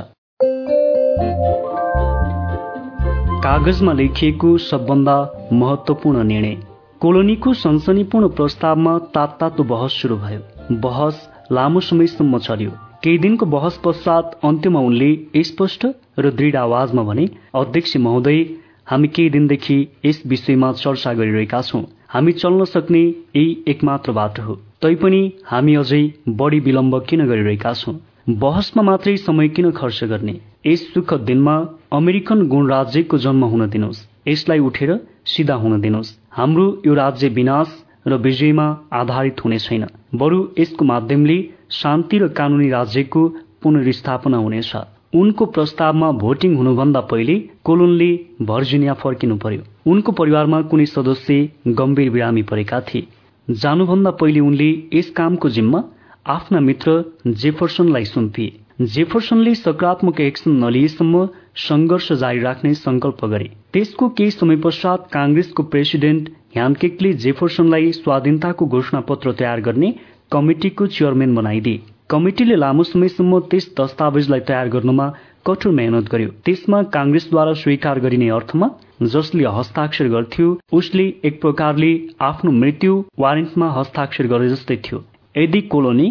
कागजमा 3.45 3.93
लेखिएको 3.93 4.59
सबभन्दा 4.59 5.49
महत्वपूर्ण 5.53 6.25
निर्णय। 6.25 6.57
कोलोनीको 7.01 7.55
सनसनीपूर्ण 7.55 8.29
प्रस्तावमा 8.29 8.99
तात्तातो 8.99 9.65
बहस 9.65 10.03
सुरु 10.03 10.17
भयो। 10.17 10.41
बहस 10.73 11.29
लामो 11.53 11.81
समयसम्म 11.81 12.39
चल्यो। 12.39 12.84
केही 13.05 13.19
दिनको 13.19 13.47
बहस 13.47 13.75
पश्चात 13.85 14.31
अन्त्यमा 14.45 14.81
उनले 14.81 15.43
स्पष्ट 15.45 15.83
र 16.19 16.31
दृढ 16.31 16.55
आवाजमा 16.57 17.03
भने 17.03 17.25
अध्यक्ष 17.55 17.97
महोदय 17.97 18.39
हामी 18.87 19.09
केही 19.09 19.31
दिनदेखि 19.31 19.77
यस 20.07 20.23
विषयमा 20.27 20.71
चर्चा 20.73 21.13
गरिरहेका 21.13 21.61
छौं। 21.61 21.83
हामी 22.09 22.33
चल्न 22.33 22.65
सक्ने 22.65 23.03
यही 23.03 23.65
एकमात्र 23.69 24.13
बाटो 24.13 24.43
हो। 24.43 24.55
तैपनि 24.83 25.21
हामी 25.45 25.75
अझै 25.75 26.03
बढी 26.31 26.61
विलम्ब 26.61 26.99
किन 27.09 27.27
गरिरहेका 27.27 27.73
छौं? 27.73 27.95
बहसमा 28.29 28.83
मात्रै 28.83 29.17
समय 29.17 29.49
किन 29.49 29.71
खर्च 29.71 30.01
गर्ने? 30.05 30.41
यस 30.67 30.89
सुखद 30.95 31.21
दिनमा 31.21 31.57
अमेरिकन 31.93 32.47
गणराज्यको 32.49 33.19
जन्म 33.19 33.45
हुन 33.45 33.69
दिनुहोस् 33.69 34.05
यसलाई 34.29 34.59
उठेर 34.69 34.95
सिधा 35.27 35.55
हुन 35.55 35.81
दिनुहोस् 35.81 36.17
हाम्रो 36.33 36.67
यो 36.87 36.95
राज्य 36.95 37.29
विनाश 37.29 37.77
र 38.07 38.17
विजयमा 38.25 38.67
आधारित 38.93 39.45
हुने 39.45 39.59
छैन। 39.59 39.85
बरु 40.15 40.41
यसको 40.59 40.85
माध्यमले 40.85 41.39
शान्ति 41.75 42.19
र 42.19 42.29
कानूनी 42.39 42.69
राज्यको 42.71 43.29
पुनर्स्थापना 43.63 44.37
हुनेछ। 44.39 44.73
उनको 45.15 45.47
प्रस्तावमा 45.47 46.11
भोटिङ 46.21 46.55
हुनुभन्दा 46.57 47.01
पहिले 47.11 47.35
कोलोनले 47.65 48.09
भर्जिनिया 48.43 48.95
फर्किनु 49.03 49.37
पर्यो। 49.37 49.63
उनको 49.91 50.13
परिवारमा 50.13 50.61
कुनै 50.71 50.87
सदस्य 50.87 51.75
गम्भीर 51.79 52.11
बिरामी 52.11 52.43
परेका 52.43 52.81
थिए। 52.81 53.07
जानुभन्दा 53.49 54.11
पहिले 54.21 54.41
उनले 54.41 54.69
यस 54.95 55.11
कामको 55.11 55.49
जिम्मा 55.51 55.83
आफ्ना 56.27 56.61
मित्र 56.61 56.93
जेफरसनलाई 57.27 58.05
सुम्पिए। 58.05 58.87
जेफरसनले 58.93 59.55
सकारात्मक 59.55 60.21
एक्सन 60.21 60.51
नलिएसम्म 60.65 61.27
संघर्ष 61.59 62.13
जारी 62.15 62.41
राख्ने 62.41 62.75
संकल्प 62.77 63.25
गरे। 63.25 63.51
त्यसको 63.73 64.09
केही 64.09 64.31
समय 64.31 64.57
पश्चात 64.65 65.09
कांग्रेसको 65.13 65.63
प्रेसिडेन्ट 65.65 66.29
ह्यान्केकले 66.55 67.13
जेफरसनलाई 67.23 67.93
स्वाधीनताको 67.93 68.67
घोषणा 68.67 69.01
पत्र 69.01 69.33
तयार 69.33 69.61
गर्ने 69.61 69.95
कमिटिको 70.33 70.87
चेयरम्यान 70.95 71.35
बनाइदिए। 71.35 71.81
कमिटिले 72.11 72.57
लामो 72.57 72.83
समयसम्म 72.85 73.39
त्यस 73.51 73.67
दस्तावेजलाई 73.81 74.41
तयार 74.49 74.69
गर्नुमा 74.69 75.07
कठोर 75.47 75.73
मेहनत 75.73 76.09
गर्यो। 76.13 76.31
त्यसमा 76.45 76.83
काङ्ग्रेसद्वारा 76.97 77.53
स्वीकार 77.63 78.01
गरिने 78.01 78.29
अर्थमा 78.39 78.69
जसले 79.15 79.45
हस्ताक्षर 79.57 80.09
गर्थ्यो 80.09 80.49
उसले 80.73 81.07
एक 81.25 81.41
प्रकारले 81.41 81.91
आफ्नो 82.21 82.51
मृत्यु 82.61 82.93
वारेन्टमा 83.19 83.71
हस्ताक्षर 83.79 84.27
गरे 84.33 84.49
जस्तै 84.49 84.77
थियो। 84.85 84.99
यदि 85.35 85.61
कोलोनी 85.73 86.09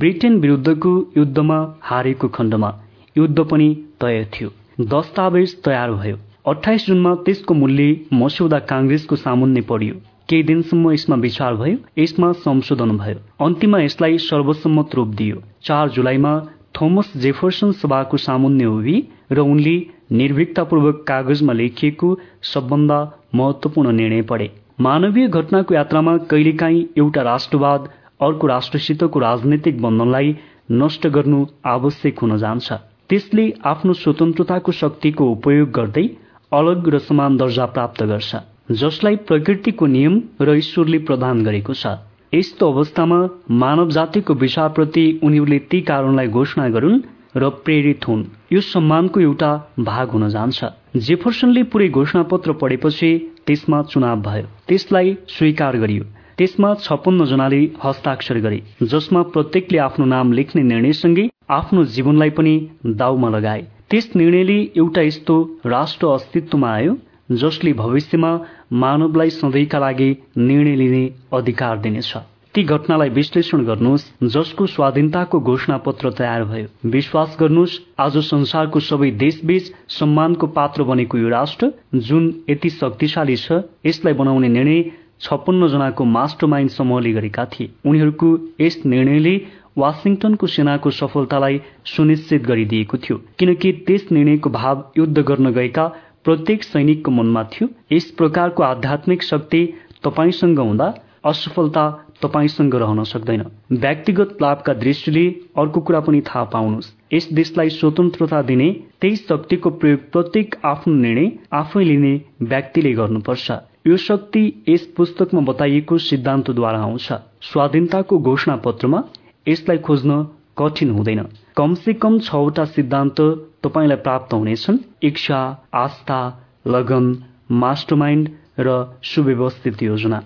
ब्रिटेन 0.00 0.38
विरुद्धको 0.40 0.92
युद्धमा 1.16 1.58
हारेको 1.82 2.28
खण्डमा 2.36 2.70
युद्ध 3.16 3.38
पनि 3.50 3.68
तय 4.00 4.24
थियो। 4.34 4.48
दस्तावेज 4.92 5.62
तयार 5.64 5.92
भयो। 5.92 6.16
अठाइस 6.48 6.86
जुनमा 6.86 7.14
त्यसको 7.24 7.54
मूल्य 7.54 7.88
मस्यौदा 8.12 8.58
काङ्ग्रेसको 8.70 9.16
सामुन्ने 9.16 9.60
पढियो। 9.68 9.94
केही 10.28 10.42
दिनसम्म 10.42 10.90
यसमा 10.90 11.16
विचार 11.18 11.54
भयो 11.54 11.76
यसमा 11.98 12.32
संशोधन 12.44 12.96
भयो। 12.98 13.18
अन्तिममा 13.46 13.78
यसलाई 13.80 14.18
सर्वसम्मत 14.20 14.94
रूप 14.94 15.08
दियो। 15.14 15.42
चार 15.64 15.88
जुलाईमा 15.90 16.32
थोमस 16.74 17.12
जेफरसन 17.16 17.72
सभाको 17.72 18.16
सामुन्य 18.18 18.66
उभि 18.68 18.96
र 19.32 19.40
उनले 19.42 19.76
निर्भीकतापूर्वक 20.12 21.04
कागजमा 21.08 21.52
लेखिएको 21.52 22.08
सबभन्दा 22.52 22.98
महत्वपूर्ण 23.34 23.92
निर्णय 23.92 24.22
पढे। 24.22 24.50
मानवीय 24.80 25.28
घटनाको 25.28 25.74
यात्रामा 25.74 26.16
कहिलेकाहीँ 26.30 26.84
एउटा 26.98 27.22
राष्ट्रवाद 27.22 27.88
अर्को 28.20 28.46
राष्ट्रसितको 28.46 29.18
राजनैतिक 29.18 29.80
बन्धनलाई 29.82 30.34
नष्ट 30.72 31.06
गर्नु 31.06 31.44
आवश्यक 31.66 32.18
हुन 32.18 32.36
जान्छ। 32.38 32.72
त्यसले 33.10 33.44
आफ्नो 33.64 33.92
स्वतन्त्रताको 33.92 34.72
शक्तिको 34.72 35.30
उपयोग 35.30 35.70
गर्दै 35.70 36.06
अलग 36.52 36.88
र 36.88 36.98
समान 37.00 37.36
दर्जा 37.36 37.66
प्राप्त 37.66 38.02
गर्छ। 38.04 38.34
जसलाई 38.68 39.16
प्रकृतिको 39.28 39.86
नियम 39.86 40.14
र 40.40 40.54
ईश्वरले 40.56 40.98
प्रदान 40.98 41.42
गरेको 41.44 41.74
छ। 41.74 41.86
यस्तो 42.34 42.70
अवस्थामा 42.72 43.18
मानव 43.62 43.90
जातिको 43.90 44.34
विचारप्रति 44.34 45.04
उनीहरूले 45.22 45.58
ती 45.70 45.80
कारणलाई 45.80 46.28
घोषणा 46.28 46.68
गरून् 46.68 47.02
र 47.36 47.48
प्रेरित 47.64 48.08
हुन्। 48.08 48.24
यो 48.52 48.60
सम्मानको 48.60 49.20
एउटा 49.20 49.50
भाग 49.80 50.08
हुन 50.08 50.28
जान्छ। 50.28 50.64
जेफरसनले 50.96 51.62
पुरै 51.68 51.88
घोषणापत्र 51.88 52.52
पढेपछि 52.62 53.10
त्यसमा 53.46 53.82
चुनाव 53.92 54.20
भयो। 54.22 54.46
त्यसलाई 54.68 55.16
स्वीकार 55.28 55.76
गरियो। 55.76 56.04
त्यसमा 56.38 56.74
छप्पन्न 56.82 57.24
जनाले 57.26 57.62
हस्ताक्षर 57.84 58.38
गरे 58.40 58.62
जसमा 58.82 59.22
प्रत्येकले 59.34 59.78
आफ्नो 59.78 60.06
नाम 60.06 60.32
लेख्ने 60.32 60.62
निर्णयसँगै 60.62 61.28
आफ्नो 61.50 61.84
जीवनलाई 61.94 62.30
पनि 62.30 62.54
दाउमा 62.86 63.28
लगाए। 63.28 63.62
त्यस 63.90 64.10
निर्णयले 64.16 64.58
एउटा 64.76 65.02
यस्तो 65.02 65.36
राष्ट्र 65.66 66.06
अस्तित्वमा 66.08 66.70
आयो 66.74 66.94
जसले 67.34 67.72
भविष्यमा 67.74 68.38
मानवलाई 68.72 69.30
सधैँका 69.30 69.78
लागि 69.78 70.10
निर्णय 70.38 70.76
लिने 70.76 71.04
अधिकार 71.32 71.78
दिनेछ। 71.78 72.14
ती 72.54 72.62
घटनालाई 72.64 73.08
विश्लेषण 73.10 73.64
गर्नुहोस् 73.64 74.02
जसको 74.24 74.66
स्वाधीनताको 74.66 75.40
घोषणा 75.40 75.76
पत्र 75.76 76.10
तयार 76.10 76.44
भयो। 76.44 76.66
विश्वास 76.90 77.36
गर्नुहोस् 77.40 77.78
आज 77.98 78.18
संसारको 78.24 78.80
सबै 78.80 79.10
देशबीच 79.22 79.72
सम्मानको 79.90 80.46
पात्र 80.58 80.82
बनेको 80.82 81.18
यो 81.18 81.28
राष्ट्र 81.28 81.72
जुन 81.94 82.32
यति 82.50 82.70
शक्तिशाली 82.70 83.36
छ 83.36 83.60
यसलाई 83.86 84.14
बनाउने 84.14 84.48
निर्णय 84.48 84.82
छप्पन्न 85.20 85.68
जनाको 85.68 86.04
मास्टर 86.04 86.46
माइन्ड 86.46 86.70
समूहले 86.70 87.12
गरेका 87.12 87.44
थिए। 87.44 87.70
उनीहरूको 87.86 88.28
यस 88.60 88.80
निर्णयले 88.86 89.34
वासिङटनको 89.78 90.46
सेनाको 90.46 90.90
सफलतालाई 90.90 91.60
सुनिश्चित 91.86 92.42
गरिदिएको 92.42 92.96
थियो। 92.98 93.16
किनकि 93.38 93.72
त्यस 93.86 94.06
निर्णयको 94.12 94.50
भाव 94.50 94.84
युद्ध 94.98 95.18
गर्न 95.18 95.50
गएका 95.50 95.86
प्रत्येक 96.24 96.64
सैनिकको 96.64 97.10
मनमा 97.10 97.42
थियो। 97.44 97.68
यस 97.92 98.10
प्रकारको 98.18 98.62
आध्यात्मिक 98.62 99.22
शक्ति 99.22 99.62
तपाईँसँग 100.04 100.58
हुँदा 100.58 100.94
असफलता 101.24 101.84
तपाईँसँग 102.22 102.74
रहन 102.74 103.02
सक्दैन। 103.04 103.44
व्यक्तिगत 103.72 104.36
लाभका 104.42 104.72
दृष्टिले 104.74 105.24
अर्को 105.58 105.80
कुरा 105.80 106.00
पनि 106.00 106.20
थाहा 106.20 106.44
पाउनुहोस्। 106.44 106.92
यस 107.12 107.28
देशलाई 107.32 107.68
स्वतन्त्रता 107.70 108.42
दिने 108.42 108.70
त्यही 109.00 109.16
शक्तिको 109.16 109.70
प्रयोग 109.70 110.00
प्रत्येक 110.12 110.54
आफ्नो 110.64 110.94
निर्णय 110.94 111.30
आफै 111.52 111.84
लिने 111.84 112.14
व्यक्तिले 112.42 112.92
गर्नुपर्छ। 112.92 113.50
यो 113.86 113.96
शक्ति 113.96 114.64
यस 114.68 114.86
पुस्तकमा 114.96 115.40
बताइएको 115.40 115.98
सिद्धान्तद्वारा 115.98 116.78
आउँछ। 116.78 117.12
स्वाधीनताको 117.42 118.18
घोषणा 118.18 118.56
पत्रमा 118.56 119.02
यसलाई 119.48 119.78
खोज्न 119.78 120.22
कठिन 120.58 120.90
हुँदैन। 120.90 121.26
कमसे 121.56 121.92
कम 121.92 122.18
छवटा 122.18 122.64
सिद्धान्त 122.64 123.20
तपाईँलाई 123.64 123.96
प्राप्त 123.96 124.34
हुनेछन्। 124.34 124.78
इच्छा 125.02 125.40
आस्था 125.74 126.20
लगन 126.66 127.06
मास्टरमाइन्ड 127.50 128.28
र 128.60 128.98
सुव्यवस्थित 129.04 129.82
योजना। 129.82 130.22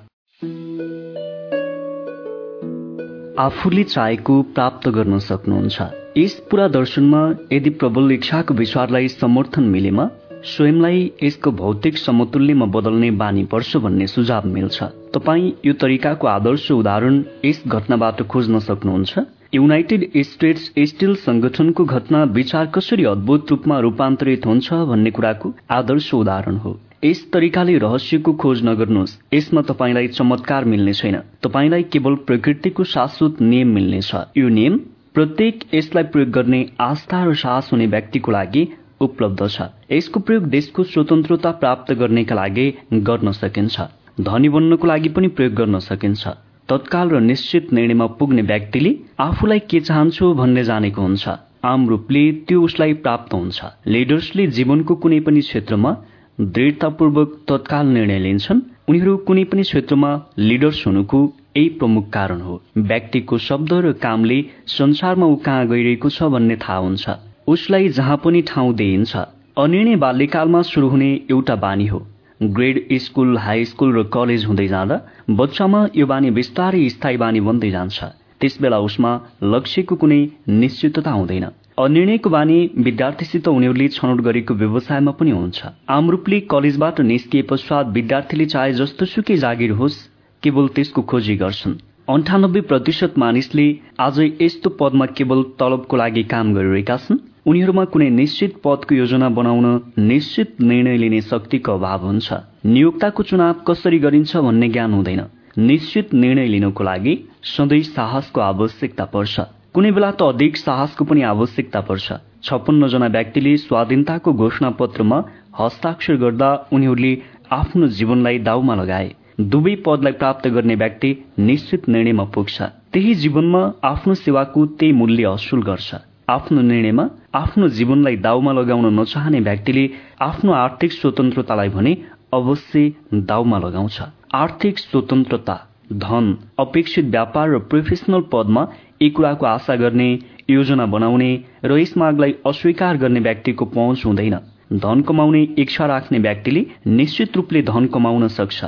आफूले 3.38 3.82
चाहेको 3.84 4.42
प्राप्त 4.42 4.88
गर्न 4.88 5.18
सक्नुहुन्छ। 5.18 5.82
यस 6.16 6.34
पुरा 6.50 6.68
दर्शनमा 6.68 7.20
यदि 7.52 7.70
प्रबल 7.70 8.12
इच्छाको 8.12 8.54
विचारलाई 8.54 9.08
समर्थन 9.08 9.62
मिलेमा 9.62 10.08
स्वयंलाई 10.44 11.12
यसको 11.22 11.50
भौतिक 11.52 11.98
समतुल्यमा 11.98 12.66
बदल्ने 12.66 13.10
बानी 13.10 13.44
पर्छ 13.44 13.76
भन्ने 13.76 14.06
सुझाव 14.06 14.46
मिल्छ। 14.46 14.82
तपाईँ 15.14 15.52
यो 15.64 15.72
तरिकाको 15.72 16.26
आदर्श 16.26 16.70
उदाहरण 16.70 17.24
यस 17.44 17.62
घटनाबाट 17.66 18.22
खोज्न 18.22 18.58
सक्नुहुन्छ? 18.58 19.18
युनाइटेड 19.54 20.02
स्टेट्स 20.22 20.62
स्टिल 20.78 21.14
संगठनको 21.16 21.84
घटना 21.84 22.22
विचार 22.32 22.66
कसरी 22.66 23.04
अद्भुत 23.04 23.50
रूपमा 23.50 23.78
रूपान्तरित 23.80 24.46
हुन्छ 24.46 24.72
भन्ने 24.90 25.10
कुराको 25.10 25.52
आदर्श 25.70 26.12
उदाहरण 26.14 26.56
हो। 26.56 26.72
यस 27.04 27.24
तरिकाले 27.32 27.76
रहस्यको 27.78 28.32
खोज 28.32 28.62
नगर्नुहोस्। 28.64 29.16
यसमा 29.34 29.62
तपाईँलाई 29.62 30.08
चमत्कार 30.08 30.64
मिल्ने 30.64 30.92
छैन। 30.92 31.16
तपाईँलाई 31.42 31.82
केवल 31.82 32.14
प्रकृतिको 32.28 32.84
शाश्वत 32.84 33.40
नियम 33.40 33.68
मिल्नेछ। 33.68 34.10
यो 34.36 34.48
नियम 34.48 34.76
प्रत्येक 35.14 35.64
यसलाई 35.74 36.04
प्रयोग 36.04 36.30
गर्ने 36.30 36.60
आस्था 36.80 37.24
र 37.24 37.34
साहस 37.34 37.70
हुने 37.72 37.86
व्यक्तिको 37.86 38.32
लागि 38.32 38.66
उपलब्ध 39.00 39.48
छ। 39.48 39.70
यसको 39.92 40.20
प्रयोग 40.20 40.44
देशको 40.46 40.84
स्वतन्त्रता 40.84 41.50
प्राप्त 41.62 41.92
गर्नेका 41.92 42.34
लागि 42.34 42.66
गर्न 42.92 43.32
सकिन्छ। 43.32 43.80
धनी 44.20 44.48
बन्नको 44.48 44.86
लागि 44.86 45.08
पनि 45.08 45.28
प्रयोग 45.28 45.54
गर्न 45.54 45.78
सकिन्छ। 45.78 46.28
तत्काल 46.68 47.10
र 47.10 47.20
निश्चित 47.20 47.72
निर्णयमा 47.72 48.06
पुग्ने 48.18 48.42
व्यक्तिले 48.42 48.90
आफूलाई 49.20 49.58
के 49.70 49.80
चाहन्छु 49.80 50.32
भन्ने 50.34 50.64
जानेको 50.64 51.02
हुन्छ। 51.02 51.28
आम 51.64 51.88
रूपले 51.88 52.22
त्यो 52.48 52.62
उसलाई 52.62 52.92
प्राप्त 53.04 53.32
हुन्छ। 53.34 53.64
लिडर्सले 53.86 54.46
जीवनको 54.56 54.94
कुनै 55.02 55.20
पनि 55.20 55.40
क्षेत्रमा 55.40 55.90
दृढतापूर्वक 56.38 57.30
तत्काल 57.48 57.86
निर्णय 57.86 58.18
लिन्छन्। 58.18 58.60
उनीहरू 58.88 59.16
कुनै 59.28 59.44
पनि 59.44 59.62
क्षेत्रमा 59.62 60.10
लिडर्स 60.38 60.86
हुनुको 60.86 61.20
यही 61.56 61.68
प्रमुख 61.78 62.10
कारण 62.10 62.40
हो। 62.40 62.60
व्यक्तिको 62.78 63.38
शब्द 63.38 63.72
र 63.72 63.92
कामले 64.02 64.38
संसारमा 64.68 65.26
ऊ 65.26 65.36
कहाँ 65.48 65.66
गइरहेको 65.68 66.08
छ 66.10 66.30
भन्ने 66.34 66.56
थाहा 66.56 66.78
हुन्छ। 66.78 67.16
उसलाई 67.48 67.88
जहाँ 67.96 68.20
पनि 68.24 68.42
ठाउँ 68.46 68.74
दिइन्छ। 68.74 69.16
अनिर्णय 69.58 69.96
बाल्यकालमा 69.96 70.62
सुरु 70.62 70.88
हुने 70.88 71.10
एउटा 71.30 71.54
बानी 71.56 71.86
हो। 71.86 72.06
ग्रेड 72.40 72.98
स्कुल 73.00 73.36
हाई 73.38 73.64
स्कुल 73.64 73.96
र 73.98 74.02
कलेज 74.14 74.44
हुँदै 74.44 74.66
जाँदा 74.68 74.96
बच्चामा 75.30 75.86
यो 75.96 76.06
बानी 76.06 76.30
बिस्तारै 76.30 76.88
स्थायी 76.88 77.16
बानी 77.16 77.40
बन्दै 77.40 77.70
जान्छ। 77.70 78.04
त्यसबेला 78.40 78.78
उसमा 78.78 79.10
लक्ष्यको 79.42 79.96
कुनै 79.96 80.20
निश्चितता 80.48 81.10
हुँदैन। 81.10 81.46
अनिर्णयको 81.78 82.30
बानी 82.30 82.58
विद्यार्थीसित 82.78 83.48
उनीहरूले 83.48 83.88
छनौट 83.88 84.20
गरेको 84.20 84.54
व्यवसायमा 84.54 85.12
पनि 85.18 85.30
हुन्छ। 85.30 85.58
आम 85.88 86.10
रूपले 86.10 86.40
कलेजबाट 86.52 87.00
निस्किए 87.10 87.42
पश्चात 87.50 87.86
विद्यार्थीले 87.94 88.46
चाहे 88.46 88.72
जस्तो 88.80 89.06
सुकै 89.06 89.36
जागिर 89.36 89.70
होस् 89.80 89.98
केवल 90.42 90.68
त्यसको 90.74 91.02
खोजी 91.02 91.36
गर्छन्। 91.36 91.74
अन्ठानब्बे 92.08 92.60
प्रतिशत 92.70 93.18
मानिसले 93.18 93.66
आज 94.00 94.20
यस्तो 94.20 94.70
पदमा 94.80 95.06
केवल 95.18 95.42
तलबको 95.58 95.96
लागि 95.96 96.22
काम 96.32 96.54
गरिरहेका 96.54 96.96
छन्। 96.98 97.18
उनीहरूमा 97.48 97.84
कुनै 97.92 98.06
निश्चित 98.10 98.56
पदको 98.64 98.94
योजना 98.94 99.28
बनाउन 99.36 99.66
निश्चित 99.98 100.60
निर्णय 100.60 100.96
लिने 100.96 101.20
शक्तिको 101.20 101.72
अभाव 101.72 102.04
हुन्छ। 102.06 102.32
नियोक्ताको 102.66 103.22
चुनाव 103.22 103.54
कसरी 103.68 103.98
गरिन्छ 103.98 104.36
भन्ने 104.36 104.68
ज्ञान 104.68 104.92
हुँदैन। 104.92 105.22
निश्चित 105.58 106.12
निर्णय 106.14 106.46
लिनको 106.46 106.84
लागि 106.84 107.14
सधैँ 107.52 107.80
साहसको 107.88 108.40
आवश्यकता 108.40 109.04
पर्छ। 109.14 109.40
कुनै 109.74 109.90
बेला 109.90 110.10
त 110.10 110.28
अधिक 110.28 110.56
साहसको 110.56 111.04
पनि 111.04 111.22
आवश्यकता 111.24 111.80
पर्छ। 111.88 112.06
छप्पन्न 112.44 112.88
जना 112.88 113.06
व्यक्तिले 113.16 113.56
स्वाधीनताको 113.64 114.32
घोषणा 114.32 114.70
पत्रमा 114.76 115.18
हस्ताक्षर 115.60 116.16
गर्दा 116.24 116.50
उनीहरूले 116.72 117.12
आफ्नो 117.50 117.88
जीवनलाई 117.96 118.38
दाउमा 118.44 118.74
लगाए। 118.74 119.08
दुवै 119.40 119.74
पदलाई 119.86 120.12
प्राप्त 120.20 120.48
गर्ने 120.48 120.74
व्यक्ति 120.74 121.14
निश्चित 121.48 121.88
निर्णयमा 121.88 122.24
पुग्छ। 122.36 122.56
त्यही 122.92 123.14
जीवनमा 123.14 123.62
आफ्नो 123.84 124.14
सेवाको 124.20 124.66
त्यही 124.76 124.92
मूल्य 124.92 125.32
असुल 125.32 125.62
गर्छ। 125.62 125.90
आफ्नो 126.28 126.62
निर्णयमा 126.62 127.04
आफ्नो 127.34 127.68
जीवनलाई 127.68 128.16
दाउमा 128.16 128.52
लगाउन 128.52 128.98
नचाहने 128.98 129.40
व्यक्तिले 129.40 129.84
आफ्नो 130.20 130.52
आर्थिक 130.52 130.92
स्वतन्त्रतालाई 130.92 131.68
भने 131.68 131.96
अवश्य 132.32 132.92
दाउमा 133.14 133.58
लगाउँछ। 133.58 134.00
आर्थिक 134.34 134.78
स्वतन्त्रता 134.78 135.56
धन 135.92 136.36
अपेक्षित 136.58 137.04
व्यापार 137.04 137.48
र 137.50 137.58
प्रोफेसनल 137.70 138.20
पदमा 138.32 138.66
यी 139.02 139.10
कुराको 139.10 139.46
आशा 139.46 139.76
गर्ने 139.76 140.10
योजना 140.50 140.86
बनाउने 140.86 141.30
र 141.64 141.78
यस 141.78 141.96
मागलाई 141.96 142.34
अस्वीकार 142.46 142.96
गर्ने 142.96 143.20
व्यक्तिको 143.20 143.64
पहुँच 143.64 144.04
हुँदैन। 144.06 144.38
धन 144.72 145.00
कमाउने 145.08 145.42
इच्छा 145.58 145.86
राख्ने 145.86 146.18
व्यक्तिले 146.18 146.66
निश्चित 146.86 147.36
रूपले 147.36 147.62
धन 147.62 147.86
कमाउन 147.86 148.28
सक्छ। 148.28 148.64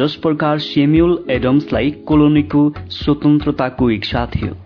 जस 0.00 0.14
प्रकार 0.22 0.58
सेम्युल 0.64 1.18
एडम्सलाई 1.30 1.90
कोलोनीको 2.06 2.62
स्वतन्त्रताको 2.90 3.90
इच्छा 3.90 4.26
थियो। 4.26 4.56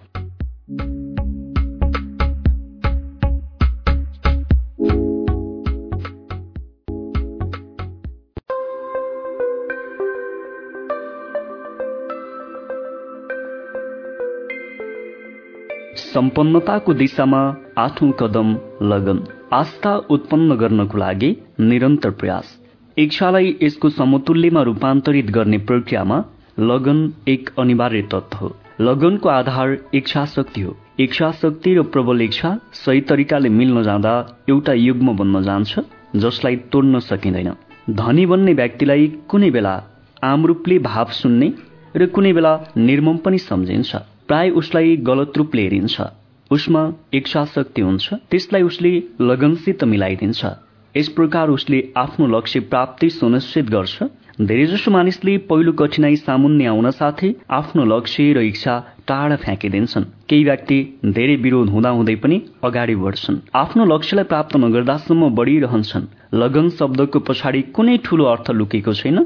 सम्पन्नताको 16.16 16.92
दिशामा 16.94 17.38
आठौं 17.78 18.10
कदम 18.10 18.52
लगन। 18.82 19.18
आस्था 19.52 19.90
उत्पन्न 20.10 20.54
गर्नको 20.56 20.98
लागि 20.98 21.28
निरन्तर 21.60 22.10
प्रयास। 22.10 22.56
इच्छालाई 22.96 23.56
यसको 23.62 23.88
समतुल्यमा 23.90 24.62
रूपान्तरित 24.62 25.30
गर्ने 25.30 25.58
प्रक्रियामा 25.68 26.18
लगन 26.60 27.12
एक 27.28 27.50
अनिवार्य 27.58 28.02
तत्व 28.02 28.38
हो। 28.38 28.50
लगनको 28.80 29.28
आधार 29.28 29.76
इच्छा 29.94 30.24
शक्ति 30.26 30.60
हो। 30.60 30.76
इच्छा 31.00 31.30
शक्ति 31.32 31.74
र 31.74 31.82
प्रबल 31.92 32.22
इच्छा 32.22 32.56
सही 32.72 33.00
तरिकाले 33.00 33.48
मिल्न 33.48 33.82
जाँदा 33.82 34.16
एउटा 34.48 34.72
युग्म 34.72 35.16
बन्न 35.16 35.42
जान्छ 35.42 35.80
जसलाई 36.16 36.56
तोड्न 36.72 36.98
सकिँदैन। 37.02 37.52
धनी 37.92 38.26
बन्ने 38.26 38.54
व्यक्तिलाई 38.54 39.06
कुनै 39.28 39.50
बेला 39.50 39.76
आम 40.24 40.46
रूपले 40.46 40.78
भाव 40.90 41.06
सुन्ने 41.12 41.52
र 41.96 42.06
कुनै 42.06 42.32
बेला 42.32 42.58
निर्मम 42.76 43.16
पनि 43.16 43.38
सम्झिन्छ। 43.38 43.96
प्राय 44.28 44.50
उसलाई 44.60 44.96
गलत 45.06 45.32
रूपले 45.36 45.62
हेरिन्छ 45.62 46.00
उसमा 46.50 46.82
इच्छा 47.14 47.44
शक्ति 47.54 47.82
हुन्छ 47.82 48.14
त्यसलाई 48.30 48.62
उसले 48.62 48.90
लगनसित 49.20 49.84
मिलाइदिन्छ। 49.84 50.44
यस 50.94 51.08
प्रकार 51.16 51.48
उसले 51.50 51.82
आफ्नो 51.96 52.26
लक्ष्य 52.28 52.60
प्राप्ति 52.72 53.08
सुनिश्चित 53.10 53.70
गर्छ। 53.70 54.02
धेरैजसो 54.40 54.90
मानिसले 54.90 55.36
पहिलो 55.50 55.72
कठिनाई 55.72 56.16
सामुन्ने 56.16 56.66
आउन 56.66 56.90
साथै 56.90 57.32
आफ्नो 57.50 57.84
लक्ष्य 57.86 58.32
र 58.32 58.42
इच्छा 58.42 58.74
टाढा 59.08 59.36
फ्याँकिदिन्छन्। 59.36 60.04
केही 60.28 60.44
व्यक्ति 60.44 60.78
धेरै 61.06 61.36
विरोध 61.44 61.68
हुँदाहुँदै 61.70 62.14
पनि 62.16 62.40
अगाडि 62.64 62.94
बढ्छन्। 62.96 63.40
आफ्नो 63.54 63.84
लक्ष्यलाई 63.86 64.24
प्राप्त 64.24 64.56
नगर्दासम्म 64.56 65.28
बढिरहन्छन्। 65.34 66.10
लगन 66.34 66.68
शब्दको 66.78 67.18
पछाडि 67.26 67.62
कुनै 67.74 67.96
ठूलो 68.04 68.24
अर्थ 68.26 68.50
लुकेको 68.50 68.92
छैन। 68.94 69.18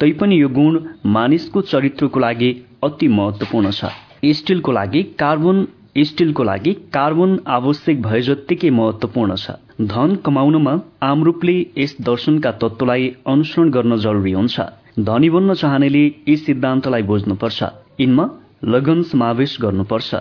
तैपनि 0.00 0.40
यो 0.42 0.48
गुण 0.50 0.80
मानिसको 1.08 1.60
चरित्रको 1.72 2.20
लागि 2.20 2.50
अति 2.84 3.08
महत्वपूर्ण 3.08 3.70
छ। 3.70 4.11
स्टिलको 4.24 4.72
लागि 4.72 5.02
कार्बन 5.02 5.66
स्टिलको 5.98 6.42
लागि 6.42 6.72
कार्बन 6.72 7.40
आवश्यक 7.46 8.02
भए 8.02 8.20
जत्तिकै 8.20 8.70
महत्वपूर्ण 8.70 9.34
छ। 9.34 9.50
धन 9.80 10.14
कमाउनमा 10.16 10.80
आम 11.02 11.24
रूपले 11.24 11.66
यस 11.78 11.96
दर्शनका 12.00 12.52
तत्वलाई 12.52 13.16
अनुसरण 13.26 13.70
गर्न 13.70 13.96
जरुरी 13.96 14.32
हुन्छ। 14.32 14.60
धनी 15.00 15.30
बन्न 15.30 15.54
चाहनेले 15.54 16.04
यी 16.28 16.36
सिद्धान्तलाई 16.36 17.02
बुझ्नुपर्छ। 17.02 17.62
यिनमा 18.00 18.30
लगन 18.64 19.02
समावेश 19.02 19.58
गर्नुपर्छ। 19.60 20.14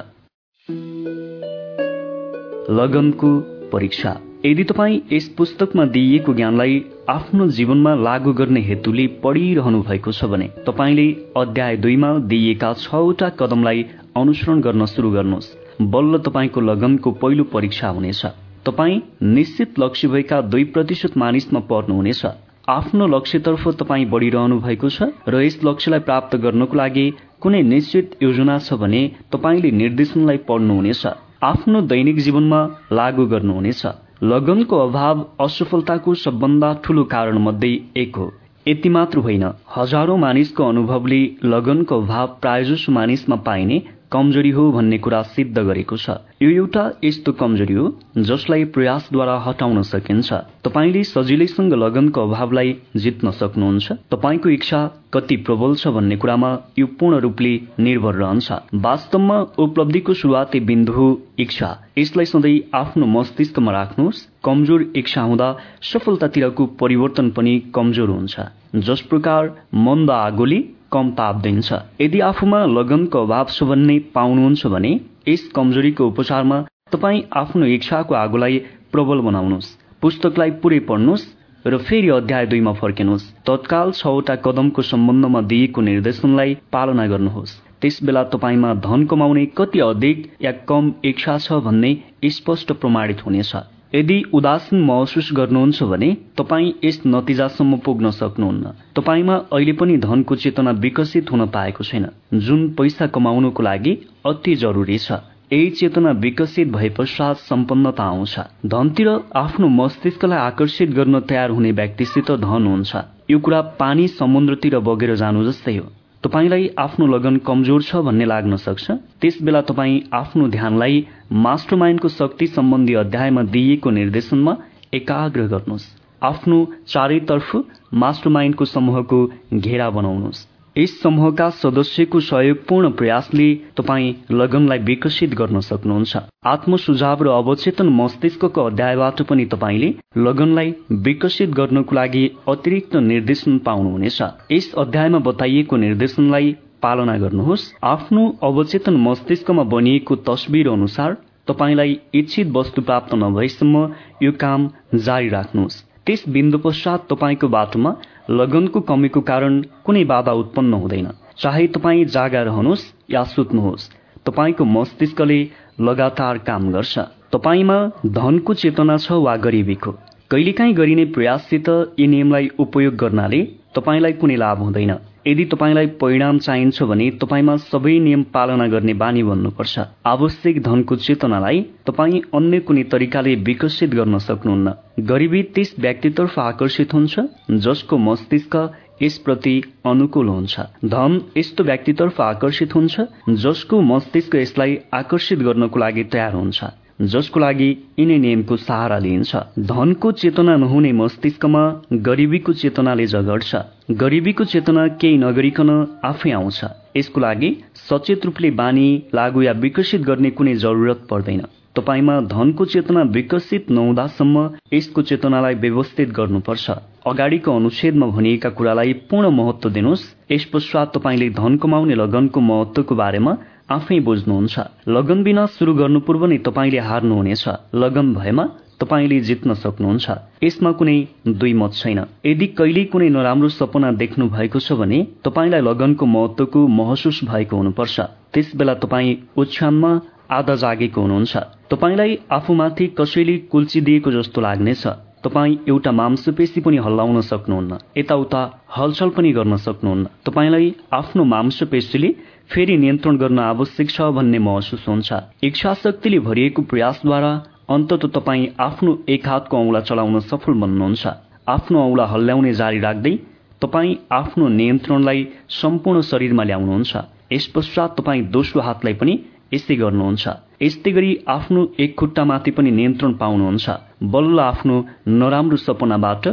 लगनको 2.69 3.40
परीक्षा। 3.74 4.31
यदि 4.46 4.64
तपाईँ 4.64 5.00
यस 5.12 5.28
पुस्तकमा 5.38 5.84
दिइएको 5.86 6.34
ज्ञानलाई 6.34 6.78
आफ्नो 7.10 7.48
जीवनमा 7.58 7.94
लागू 7.96 8.32
गर्ने 8.34 8.62
हेतुले 8.62 9.06
पढिरहनु 9.24 9.82
भएको 9.90 10.12
छ 10.12 10.26
भने 10.32 10.48
तपाईँले 10.68 11.06
अध्याय 11.38 11.78
दुईमा 11.78 12.10
दिइएका 12.32 12.72
छवटा 12.80 13.30
कदमलाई 13.42 13.86
अनुसरण 14.18 14.62
गर्न 14.62 14.86
सुरु 14.86 15.12
गर्नुहोस्। 15.12 15.52
बल्ल 15.94 16.18
तपाईँको 16.26 16.62
लगनको 16.62 17.12
पहिलो 17.22 17.44
परीक्षा 17.54 17.90
हुनेछ। 17.90 18.26
तपाईँ 18.66 19.00
निश्चित 19.30 19.80
लक्ष्य 19.80 20.08
भएका 20.08 20.42
दुई 20.50 20.64
प्रतिशत 20.74 21.18
मानिसमा 21.18 21.60
पर्नुहुनेछ। 21.70 22.26
आफ्नो 22.70 23.08
लक्ष्यतर्फ 23.16 23.68
तपाईँ 23.78 24.10
बढ़िरहनु 24.10 24.60
भएको 24.60 24.90
छ 24.90 25.14
र 25.30 25.46
यस 25.46 25.60
लक्ष्यलाई 25.64 26.08
प्राप्त 26.10 26.36
गर्नको 26.42 26.78
लागि 26.78 27.10
कुनै 27.42 27.62
निश्चित 27.70 28.18
योजना 28.24 28.58
छ 28.60 28.74
भने 28.74 29.08
तपाईँले 29.32 29.72
निर्देशनलाई 29.82 30.38
पढ्नुहुनेछ। 30.50 31.06
आफ्नो 31.44 31.82
दैनिक 31.92 32.20
जीवनमा 32.26 32.68
लागू 32.92 33.26
गर्नुहुनेछ। 33.28 33.86
लगनको 34.24 34.80
अभाव 34.80 35.24
असफलताको 35.40 36.14
सबभन्दा 36.14 36.74
ठूलो 36.84 37.04
कारण 37.04 37.38
मध्ये 37.38 37.80
एक 37.96 38.16
हो। 38.16 38.32
यति 38.68 38.90
मात्र 38.90 39.18
होइन 39.18 39.44
हजारौं 39.76 40.18
मानिसको 40.18 40.64
अनुभवले 40.64 41.22
लगनको 41.44 42.02
अभाव 42.02 42.28
प्रायजसो 42.42 42.92
मानिसमा 42.92 43.36
पाइने 43.36 43.82
कमजोरी 44.11 44.49
हो 44.49 44.72
भन्ने 44.72 44.97
कुरा 44.97 45.22
सिद्ध 45.24 45.58
गरेको 45.58 45.97
छ। 45.97 46.10
यो 46.42 46.49
एउटा 46.51 46.83
यस्तो 47.03 47.31
कमजोरी 47.31 47.74
हो 47.74 47.85
जसलाई 48.19 48.63
प्रयासद्वारा 48.76 49.38
हटाउन 49.40 49.81
सकिन्छ। 49.81 50.33
तपाईँले 50.67 51.03
सजिलैसँग 51.03 51.74
लगनको 51.74 52.22
अभावलाई 52.22 52.76
जित्न 52.97 53.31
सक्नुहुन्छ। 53.31 53.92
तपाईँको 54.11 54.49
इच्छा 54.49 54.79
कति 55.13 55.35
प्रबल 55.47 55.76
छ 55.76 55.88
भन्ने 55.95 56.15
कुरामा 56.17 56.51
यो 56.79 56.88
पूर्ण 56.99 57.19
रूपले 57.19 57.53
निर्भर 57.79 58.15
रहन्छ। 58.15 58.51
वास्तवमा 58.76 59.38
उपलब्धिको 59.58 60.13
शुरूआती 60.13 60.60
बिन्दु 60.60 60.92
हो 60.92 61.08
इच्छा। 61.40 61.69
यसलाई 61.97 62.26
सधैँ 62.26 62.60
आफ्नो 62.74 63.06
मस्तिष्कमा 63.15 63.72
राख्नुहोस्। 63.72 64.27
कमजोर 64.44 64.81
इच्छा 64.95 65.22
हुँदा 65.22 65.49
सफलतातिरको 65.83 66.65
परिवर्तन 66.83 67.29
पनि 67.31 67.58
कमजोर 67.76 68.10
हुन्छ। 68.10 68.35
जस 68.76 69.01
प्रकार 69.10 69.56
मन्द 69.76 70.11
आगोले 70.11 70.60
कम 70.92 71.12
ताप 71.12 71.36
दिन्छ। 71.42 71.74
यदि 72.02 72.20
आफूमा 72.22 72.60
लगनको 72.68 73.22
अभाव 73.22 73.48
छ 73.50 73.64
भन्ने 73.64 73.98
पाउनुहुन्छ 74.16 74.68
भने 74.68 74.92
यस 75.28 75.48
कमजोरीको 75.56 76.08
उपचारमा 76.08 76.58
तपाईँ 76.92 77.22
आफ्नो 77.34 77.66
इच्छाको 77.76 78.16
आगोलाई 78.16 78.58
प्रबल 78.92 79.20
बनाउनुहोस्। 79.22 79.76
पुस्तकलाई 80.02 80.52
पुरै 80.62 80.80
पढ्नुहोस् 80.90 81.28
र 81.66 81.78
फेरि 81.80 82.10
अध्याय 82.12 82.46
दुईमा 82.46 82.74
फर्किनुहोस्। 82.74 83.30
तत्काल 83.48 83.92
छवटा 83.94 84.36
कदमको 84.46 84.82
सम्बन्धमा 84.84 85.42
दिएको 85.52 85.82
निर्देशनलाई 85.82 86.56
पालना 86.72 87.06
गर्नुहोस्। 87.08 87.60
त्यस 87.82 88.00
बेला 88.04 88.24
तपाईँमा 88.34 88.74
धन 88.86 89.06
कमाउने 89.06 89.46
कति 89.58 89.80
अधिक 89.82 90.18
या 90.42 90.52
कम 90.70 90.94
इच्छा 91.06 91.38
छ 91.38 91.62
भन्ने 91.66 91.92
स्पष्ट 92.30 92.72
प्रमाणित 92.74 93.26
हुनेछ। 93.26 93.54
यदि 93.96 94.24
उदासीन 94.34 94.82
महसुस 94.82 95.30
गर्नुहुन्छ 95.34 95.84
भने 95.84 96.18
तपाईँ 96.38 96.72
यस 96.84 97.02
नतिजासम्म 97.08 97.78
पुग्न 97.78 98.12
सक्नुहुन्न। 98.12 98.72
तपाईँमा 98.96 99.36
अहिले 99.54 99.74
पनि 99.74 99.98
धनको 99.98 100.36
चेतना 100.36 100.72
विकसित 100.72 101.32
हुन 101.32 101.46
पाएको 101.48 101.84
छैन। 101.84 102.08
जुन 102.34 102.70
पैसा 102.70 103.08
कमाउनको 103.08 103.64
लागि 103.64 103.98
अति 104.26 104.56
जरुरी 104.56 104.98
छ। 104.98 105.12
यही 105.54 105.70
चेतना 105.70 106.12
विकसित 106.12 106.68
भए 106.68 106.90
पश्चात 106.90 107.38
सम्पन्नता 107.38 108.04
आउँछ। 108.04 108.40
धनतिर 108.66 109.10
आफ्नो 109.36 109.68
मस्तिष्कलाई 109.68 110.40
आकर्षित 110.40 110.90
गर्न 110.90 111.20
तयार 111.20 111.50
हुने 111.50 111.72
व्यक्तिसित 111.72 112.32
धन 112.32 112.68
हुन्छ। 112.68 112.96
यो 113.32 113.40
कुरा 113.40 113.62
पानी 113.62 114.08
समुद्रतिर 114.08 114.80
बगेर 114.80 115.16
जानु 115.16 115.44
जस्तै 115.44 115.78
हो। 115.78 115.86
तपाईँलाई 116.24 116.68
आफ्नो 116.78 117.06
लगन 117.08 117.38
कमजोर 117.38 117.82
छ 117.84 117.96
भन्ने 118.06 118.26
लाग्न 118.26 118.56
सक्छ। 118.56 118.92
त्यस 119.22 119.42
बेला 119.42 119.62
तपाईँ 119.62 120.02
आफ्नो 120.14 120.48
ध्यानलाई 120.48 121.06
मास्टरमाइन्डको 121.46 122.08
शक्ति 122.10 122.48
सम्बन्धी 122.48 122.94
अध्यायमा 122.94 123.44
दिइएको 123.50 123.90
निर्देशनमा 123.90 124.56
एकाग्र 124.94 125.48
गर्नुहोस्। 125.48 125.88
आफ्नो 126.22 126.58
चारैतर्फ 126.88 127.50
मास्टरमाइन्डको 127.94 128.66
समूहको 128.66 129.20
घेरा 129.54 129.90
बनाउनुहोस्। 129.90 130.48
यस 130.76 130.92
समूहका 131.02 131.50
सदस्यको 131.52 132.20
सहयोगपूर्ण 132.20 132.90
प्रयासले 132.92 133.48
तपाईँ 133.78 134.14
लगनलाई 134.32 134.80
विकसित 134.80 135.34
गर्न 135.34 135.60
सक्नुहुन्छ। 135.60 136.18
आत्म 136.46 136.78
सुझाव 136.78 137.24
र 137.24 137.28
अवचेतन 137.30 137.90
मस्तिष्कको 137.92 138.64
अध्यायबाट 138.64 139.22
पनि 139.22 139.46
तपाईँले 139.46 139.90
लगनलाई 140.18 140.74
विकसित 141.08 141.50
गर्नको 141.52 141.96
लागि 141.96 142.24
अतिरिक्त 142.48 142.96
निर्देशन 143.04 143.58
पाउनुहुनेछ। 143.68 144.22
यस 144.52 144.72
अध्यायमा 144.78 145.20
बताइएको 145.28 145.78
निर्देशनलाई 145.78 146.56
पालना 146.82 147.18
गर्नुहोस्। 147.18 147.70
आफ्नो 147.84 148.24
अवचेतन 148.44 148.96
मस्तिष्कमा 149.08 149.64
बनिएको 149.76 150.16
तस्विर 150.30 150.70
अनुसार 150.70 151.18
तपाईँलाई 151.48 152.00
इच्छित 152.16 152.48
वस्तु 152.56 152.82
प्राप्त 152.82 153.14
नभएसम्म 153.16 153.76
यो 154.24 154.32
काम 154.40 154.70
जारी 154.96 155.30
राख्नुहोस्। 155.30 155.84
त्यस 156.06 156.24
बिन्दु 156.30 156.58
पश्चात 156.58 157.06
तपाईँको 157.10 157.48
बाटोमा 157.48 157.96
लगनको 158.30 158.80
कमीको 158.82 159.22
कारण 159.22 159.62
कुनै 159.86 160.04
बाधा 160.04 160.32
उत्पन्न 160.32 160.74
हुँदैन। 160.74 161.08
चाहे 161.38 161.68
तपाईँ 161.68 162.06
जागा 162.06 162.42
रहनुहोस् 162.42 162.86
या 163.12 163.24
सुत्नुहोस् 163.24 163.90
तपाईँको 164.26 164.66
मस्तिष्कले 164.66 165.40
लगातार 165.82 166.38
काम 166.38 166.72
गर्छ। 166.72 167.00
तपाईँमा 167.34 167.78
धनको 168.06 168.54
चेतना 168.54 168.98
छ 168.98 169.12
वा 169.12 169.36
गरिबीको? 169.38 169.92
कहिलेकाहीँ 170.32 170.74
गरिने 170.74 171.06
प्रयाससित 171.06 171.70
यी 172.00 172.08
नियमलाई 172.08 172.50
उपयोग 172.60 172.96
गर्नाले 172.96 173.42
तपाईँलाई 173.76 174.14
कुनै 174.14 174.36
लाभ 174.36 174.58
हुँदैन। 174.58 174.94
यदि 175.28 175.44
तपाईँलाई 175.46 175.88
परिणाम 176.02 176.38
चाहिन्छ 176.40 176.84
भने 176.84 177.10
तपाईँमा 177.22 177.56
सबै 177.64 177.98
नियम 178.00 178.24
पालना 178.34 178.68
गर्ने 178.68 178.94
बानी 179.02 179.24
बन्नुपर्छ। 179.24 179.80
आवश्यक 180.06 180.62
धनको 180.64 180.96
चेतनालाई 180.98 181.62
तपाईँ 181.88 182.22
अन्य 182.34 182.60
कुनै 182.60 182.84
तरिकाले 182.92 183.36
विकसित 183.48 183.90
गर्न 183.94 184.18
सक्नुहुन्न। 184.18 184.74
गरिबी 185.06 185.42
त्यस 185.54 185.76
व्यक्तितर्फ 185.80 186.40
आकर्षित 186.40 186.94
हुन्छ 186.94 187.20
जसको 187.62 187.98
मस्तिष्क 188.00 188.56
यसप्रति 189.02 189.56
अनुकूल 189.86 190.28
हुन्छ। 190.28 190.60
धन 190.86 191.22
यस्तो 191.38 191.64
व्यक्तितर्फ 191.64 192.22
आकर्षित 192.22 192.76
हुन्छ 192.76 193.02
जसको 193.46 193.82
मस्तिष्क 193.94 194.36
यसलाई 194.36 194.78
आकर्षित 194.94 195.40
गर्नको 195.40 195.80
लागि 195.80 196.04
तयार 196.04 196.34
हुन्छ। 196.34 196.64
जसको 197.01 197.40
लागि 197.40 197.69
यिनै 198.00 198.17
नियमको 198.17 198.56
सहारा 198.58 198.98
लिइन्छ। 198.98 199.35
धनको 199.60 200.12
चेतना 200.12 200.56
नहुने 200.56 200.92
मस्तिष्कमा 200.92 201.64
गरिबीको 201.94 202.53
चेतनाले 202.53 203.06
झगड्छ। 203.08 203.56
गरिबीको 203.92 204.44
चेतना 204.44 204.88
केही 205.01 205.17
नगरिकन 205.17 205.69
आफै 206.03 206.32
आउँछ। 206.32 206.60
यसको 206.98 207.19
लागि 207.19 207.50
सचेत 207.90 208.26
रूपले 208.26 208.51
बानी 208.51 208.88
लागू 209.14 209.42
या 209.42 209.51
विकसित 209.51 210.01
गर्ने 210.01 210.30
कुनै 210.32 210.56
जरुरत 210.56 211.08
पर्दैन। 211.10 211.42
तपाईँमा 211.76 212.19
धनको 212.28 212.66
चेतना 212.66 213.01
विकसित 213.10 213.69
नहुँदासम्म 213.72 214.50
यसको 214.74 215.01
चेतनालाई 215.01 215.56
व्यवस्थित 215.56 216.10
गर्नुपर्छ। 216.12 216.69
अगाडिको 217.08 217.56
अनुच्छेदमा 217.56 218.08
भनिएका 218.08 218.50
कुरालाई 218.50 218.94
पूर्ण 219.10 219.30
महत्व 219.30 219.69
दिनुहोस्। 219.69 220.03
यस 220.32 220.46
पश्चात 220.46 220.92
तपाईँले 220.96 221.30
धन 221.30 221.58
कमाउने 221.58 221.96
लगनको 221.96 222.40
महत्वको 222.42 222.96
बारेमा 222.96 223.38
आफै 223.72 224.00
बुझ्नुहुन्छ। 224.00 224.56
लगन 224.88 225.20
बिना 225.24 225.46
सुरु 225.56 225.74
गर्नु 225.74 226.00
पूर्व 226.08 226.26
नै 226.26 226.38
तपाईँले 226.48 226.80
हार्नुहुनेछ। 226.90 227.44
लगन 227.76 228.08
भएमा 228.14 228.46
तपाईँले 228.82 229.20
जित्न 229.22 229.54
सक्नुहुन्छ। 229.54 230.08
यसमा 230.44 230.72
कुनै 230.72 230.98
दुई 231.40 231.54
मत 231.54 231.74
छैन। 231.74 232.00
यदि 232.26 232.48
कहिल्यै 232.58 232.86
कुनै 232.92 233.10
नराम्रो 233.10 233.50
सपना 233.50 233.92
देख्नु 234.02 234.26
भएको 234.36 234.60
छ 234.60 234.74
भने 234.80 235.00
तपाईँलाई 235.26 235.62
लगनको 235.62 236.06
महत्वको 236.16 236.60
महसुस 236.80 237.20
भएको 237.24 237.54
हुनुपर्छ। 237.58 238.00
त्यस 238.34 238.50
बेला 238.56 238.74
तपाईँ 238.84 239.16
ओछ्यानमा 239.38 239.92
आधा 240.32 240.56
जागेको 240.56 241.02
हुनुहुन्छ। 241.02 241.34
तपाईँलाई 241.72 242.12
आफूमाथि 242.32 242.86
कसैले 242.98 243.38
कुल्चिदिएको 243.52 244.10
जस्तो 244.12 244.42
लाग्नेछ। 244.42 244.84
तपाईँ 245.24 245.58
एउटा 245.70 245.92
मांसपेशी 245.92 246.60
पनि 246.66 246.78
हल्लाउन 246.78 247.22
सक्नुहुन्न। 247.22 247.78
यताउता 247.98 248.42
हलचल 248.78 249.10
पनि 249.10 249.32
गर्न 249.32 249.56
सक्नुहुन्न। 249.58 250.06
तपाईँलाई 250.26 250.68
आफ्नो 250.94 251.24
मांसपेशीले 251.24 252.10
फेरि 252.51 252.76
नियन्त्रण 252.78 253.17
गर्न 253.17 253.40
आवश्यक 253.40 253.90
छ 253.90 254.06
भन्ने 254.16 254.40
महसुस 254.46 254.85
हुन्छ। 254.88 255.19
इच्छा 255.44 255.74
शक्तिले 255.74 256.17
भरिएको 256.19 256.62
प्रयासद्वारा 256.72 257.30
अन्तत 257.72 258.06
तपाईँ 258.16 258.48
आफ्नो 258.60 258.92
एक 259.08 259.28
हातको 259.28 259.58
औँला 259.58 259.82
चलाउन 259.90 260.19
सफल 260.32 260.53
बन्नुहुन्छ। 260.64 261.08
आफ्नो 261.48 261.80
औँला 261.82 262.06
हल्ल्याउने 262.14 262.53
जारी 262.53 262.80
राख्दै 262.80 263.14
तपाईँ 263.62 263.96
आफ्नो 264.12 264.48
नियन्त्रणलाई 264.58 265.26
सम्पूर्ण 265.62 266.01
शरीरमा 266.10 266.44
ल्याउनुहुन्छ। 266.44 266.92
यस 267.32 267.48
पश्चात 267.56 267.96
तपाईँ 267.98 268.28
दोस्रो 268.35 268.62
हातलाई 268.62 268.94
पनि 269.00 269.14
यस्तै 269.53 269.76
गर्नुहुन्छ। 269.84 270.28
यस्तै 270.62 270.92
गरी 270.92 271.12
आफ्नो 271.28 271.66
एक 271.80 271.96
खुट्टामाथि 272.00 272.51
पनि 272.51 272.72
नियन्त्रण 272.72 273.14
पाउनुहुन्छ। 273.24 273.66
बल्ल 274.12 274.40
आफ्नो 274.42 274.76
नराम्रो 275.08 275.64
सपनाबाट 275.66 276.28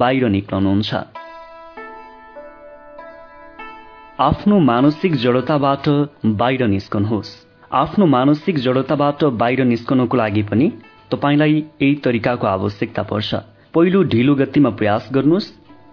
बाहिर 0.00 0.28
निक्लनुहुन्छ। 0.38 1.23
आफ्नो 4.20 4.58
मानसिक 4.60 5.14
जडताबाट 5.14 5.88
बाहिर 6.38 6.66
निस्कनुहोस्। 6.66 7.30
आफ्नो 7.74 8.06
मानसिक 8.06 8.58
जडताबाट 8.58 9.24
बाहिर 9.34 9.62
निस्कनको 9.64 10.16
लागि 10.16 10.42
पनि 10.42 10.68
तपाईँलाई 11.10 11.54
यही 11.54 11.94
तरिकाको 11.94 12.46
आवश्यकता 12.46 13.02
पर्छ। 13.02 13.34
पहिलो 13.74 14.02
ढिलो 14.12 14.34
गतिमा 14.34 14.70
प्रयास 14.70 15.08
गर्नुहोस् 15.14 15.48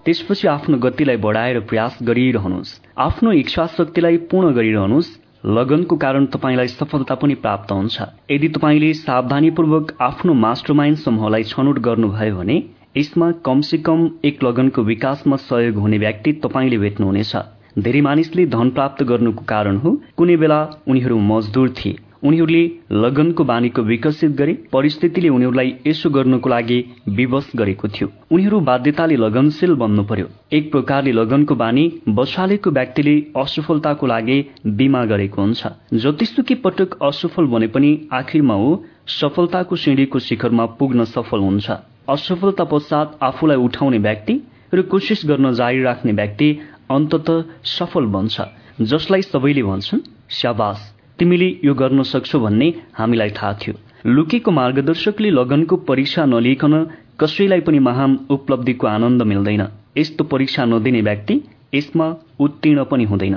त्यसपछि 0.06 0.48
आफ्नो 0.48 0.78
गतिलाई 0.78 1.18
बढाएर 1.18 1.60
प्रयास 1.60 1.98
गरिरहनुहोस्। 2.04 2.74
आफ्नो 2.98 3.32
इच्छा 3.32 3.66
शक्तिलाई 3.78 4.18
पूर्ण 4.30 4.54
गरिरहनुहोस्। 4.54 5.10
लगनको 5.46 5.98
कारण 5.98 6.26
तपाईँलाई 6.26 6.68
सफलता 6.68 7.16
पनि 7.16 7.36
प्राप्त 7.42 7.72
हुन्छ। 7.72 8.02
यदि 8.32 8.50
तपाईँले 8.50 8.94
सावधानीपूर्वक 8.94 9.96
आफ्नो 10.02 10.34
मास्टरमाइन्ड 10.44 10.98
समूहलाई 10.98 11.44
छनौट 11.44 11.80
गर्नुभयो 11.80 12.36
भने 12.36 12.62
यसमा 12.98 13.32
कमसे 13.46 13.78
कम 13.78 14.10
एक 14.26 14.44
लगनको 14.44 14.84
विकासमा 14.84 15.36
सहयोग 15.48 15.76
हुने 15.76 15.98
व्यक्ति 15.98 16.34
तपाईँले 16.46 16.78
भेट्नुहुनेछ। 16.78 17.36
धेरै 17.80 18.02
मानिसले 18.02 18.46
धन 18.46 18.70
प्राप्त 18.70 19.04
गर्नुको 19.04 19.44
कारण 19.48 19.78
हो। 19.78 19.92
कुनै 20.18 20.36
बेला 20.36 20.60
उनीहरू 20.88 21.18
मजदुर 21.20 21.70
थिए। 21.70 21.98
उनीहरूले 22.24 22.64
लगनको 22.94 23.44
बानीको 23.44 23.82
विकसित 23.82 24.32
गरे। 24.32 24.54
परिस्थितिले 24.74 25.30
उनीहरूलाई 25.30 25.74
यसो 25.88 26.10
गर्नको 26.10 26.50
लागि 26.50 26.80
विवश 27.10 27.52
गरेको 27.56 27.88
थियो। 27.88 28.08
उनीहरू 28.32 28.60
बाध्यताले 28.60 29.16
लगनशील 29.16 29.74
बन्नु 29.76 30.04
पर्यो। 30.04 30.28
एक 30.52 30.72
प्रकारले 30.72 31.12
लगनको 31.12 31.56
बानी 31.56 31.86
बसालेको 32.10 32.70
व्यक्तिले 32.72 33.16
असफलताको 33.38 34.08
लागि 34.08 34.38
बिमा 34.68 35.06
गरेको 35.06 35.42
हुन्छ। 35.42 35.62
जतिसुकै 35.96 36.56
पटक 36.64 37.00
असफल 37.02 37.46
भने 37.48 37.68
पनि 37.68 37.92
आखिरमा 38.12 38.54
हो 38.54 38.70
सफलताको 39.08 39.76
सिँढीको 39.76 40.20
शिखरमा 40.20 40.66
पुग्न 40.78 41.04
सफल 41.08 41.40
हुन्छ। 41.40 41.72
असफलता 42.10 42.64
पश्चात 42.64 43.18
आफूलाई 43.22 43.58
उठाउने 43.58 43.98
व्यक्ति 43.98 44.42
र 44.74 44.82
कोसिस 44.82 45.22
गर्न 45.26 45.52
जारी 45.52 45.82
राख्ने 45.84 46.12
व्यक्ति 46.12 46.48
अन्तत 46.92 47.30
सफल 47.66 48.06
बन्छ। 48.06 48.42
जसलाई 48.82 49.22
सबैले 49.22 49.64
भन्छन् 49.64 50.02
स्याबास 50.30 50.80
तिमीले 51.20 51.50
यो 51.64 51.74
गर्न 51.74 52.04
सक्छौ 52.04 52.40
भन्ने 52.40 52.74
हामीलाई 52.94 53.30
थाहा 53.30 53.54
थियो। 53.54 53.76
लुकेको 54.06 54.52
मार्गदर्शकले 54.52 55.30
लगनको 55.30 55.76
परीक्षा 55.76 56.26
नलिकन 56.26 56.74
कसैलाई 57.20 57.62
पनि 57.62 57.80
महान 57.80 58.20
उपलब्धिको 58.30 58.88
आनन्द 58.88 59.22
मिल्दैन। 59.22 59.68
यस्तो 59.98 60.24
परीक्षा 60.24 60.66
नदिने 60.66 61.02
व्यक्ति 61.02 61.42
यसमा 61.76 62.08
उत्तीर्ण 62.40 62.84
पनि 62.84 63.04
हुँदैन। 63.04 63.36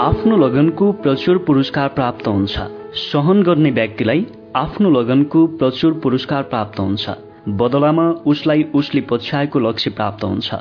आफ्नो 0.00 0.36
लगनको 0.36 0.92
प्रचुर 0.92 1.38
पुरस्कार 1.38 1.88
प्राप्त 1.88 2.28
हुन्छ। 2.28 2.58
सहन 3.00 3.42
गर्ने 3.42 3.70
व्यक्तिलाई 3.70 4.26
आफ्नो 4.56 4.90
लगनको 4.90 5.46
प्रचुर 5.46 5.92
पुरस्कार 5.92 6.42
प्राप्त 6.42 6.80
हुन्छ। 6.80 7.10
बदलामा 7.56 8.02
उसलाई 8.26 8.62
उसले 8.74 9.00
पछ्याएको 9.10 9.58
लक्ष्य 9.58 9.90
प्राप्त 9.90 10.24
हुन्छ। 10.24 10.54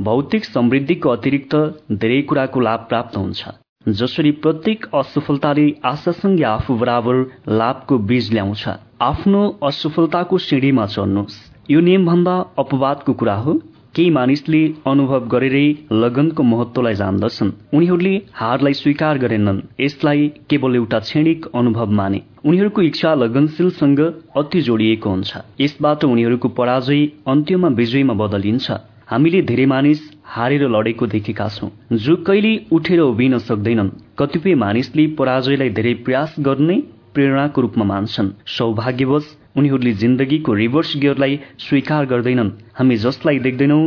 भौतिक 0.00 0.44
समृद्धिको 0.44 1.08
अतिरिक्त 1.10 1.54
धेरै 1.92 2.20
कुराको 2.22 2.60
लाभ 2.60 2.86
प्राप्त 2.88 3.16
हुन्छ 3.16 3.52
जसरी 3.86 4.30
प्रत्येक 4.44 4.86
असफलताले 4.94 5.66
आशासँगै 5.84 6.44
आफू 6.44 6.74
बराबर 6.76 7.16
लाभको 7.50 7.98
बीज 8.08 8.32
ल्याउँछ। 8.32 8.68
आफ्नो 9.02 9.42
असफलताको 9.62 10.38
सिँढीमा 10.40 10.86
चढ्नुहोस्। 10.86 11.36
यो 11.70 11.80
नियमभन्दा 11.80 12.34
अपवादको 12.58 13.12
कुरा 13.12 13.34
हो। 13.36 13.58
केही 13.94 14.10
मानिसले 14.10 14.60
अनुभव 14.86 15.26
गरेरै 15.28 15.66
लगनको 15.92 16.42
महत्वलाई 16.42 16.94
जान्दछन्। 16.94 17.50
उनीहरूले 17.74 18.14
हारलाई 18.34 18.72
स्वीकार 18.72 19.18
गरेनन्। 19.18 19.60
यसलाई 19.80 20.28
केवल 20.50 20.74
एउटा 20.74 20.98
क्षणिक 20.98 21.46
अनुभव 21.54 21.90
माने। 21.90 22.20
उनीहरूको 22.44 22.82
इच्छा 22.82 23.14
लगनशीलसँग 23.14 24.00
अति 24.36 24.60
जोडिएको 24.60 25.10
हुन्छ। 25.10 25.32
यसबाट 25.60 26.04
उनीहरूको 26.04 26.48
पराजय 26.48 27.02
अन्त्यमा 27.26 27.68
विजयमा 27.68 28.14
बदलिन्छ। 28.14 28.70
हामीले 29.06 29.42
धेरै 29.42 29.66
मानिस 29.66 30.00
हारेर 30.24 30.62
लडेको 30.68 31.06
देखेका 31.06 31.48
छौं। 31.48 31.70
जो 31.96 32.16
कहिले 32.16 32.52
उठेर 32.72 33.00
उभिन 33.00 33.38
सक्दैनन् 33.38 33.90
कतिपय 34.18 34.54
मानिसले 34.54 35.06
पराजयलाई 35.06 35.70
धेरै 35.70 35.94
प्रयास 35.94 36.34
गर्ने 36.40 36.76
प्रेरणाको 37.14 37.60
रूपमा 37.60 37.84
मान्छन्। 37.84 38.34
सौभाग्यवश 38.46 39.26
उनीहरूले 39.56 39.92
जिन्दगीको 39.92 40.52
रिभर्स 40.54 40.96
गियरलाई 40.96 41.38
स्वीकार 41.58 42.06
गर्दैनन्। 42.06 42.50
हामी 42.74 42.96
जसलाई 42.96 43.38
देख्दैनौ 43.38 43.78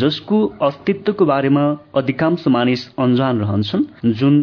जसको 0.00 0.38
अस्तित्वको 0.62 1.24
बारेमा 1.24 1.64
अधिकांश 1.96 2.44
मानिस 2.48 2.82
अन्जान 2.98 3.40
रहन्छन् 3.40 3.84
जुन 4.12 4.34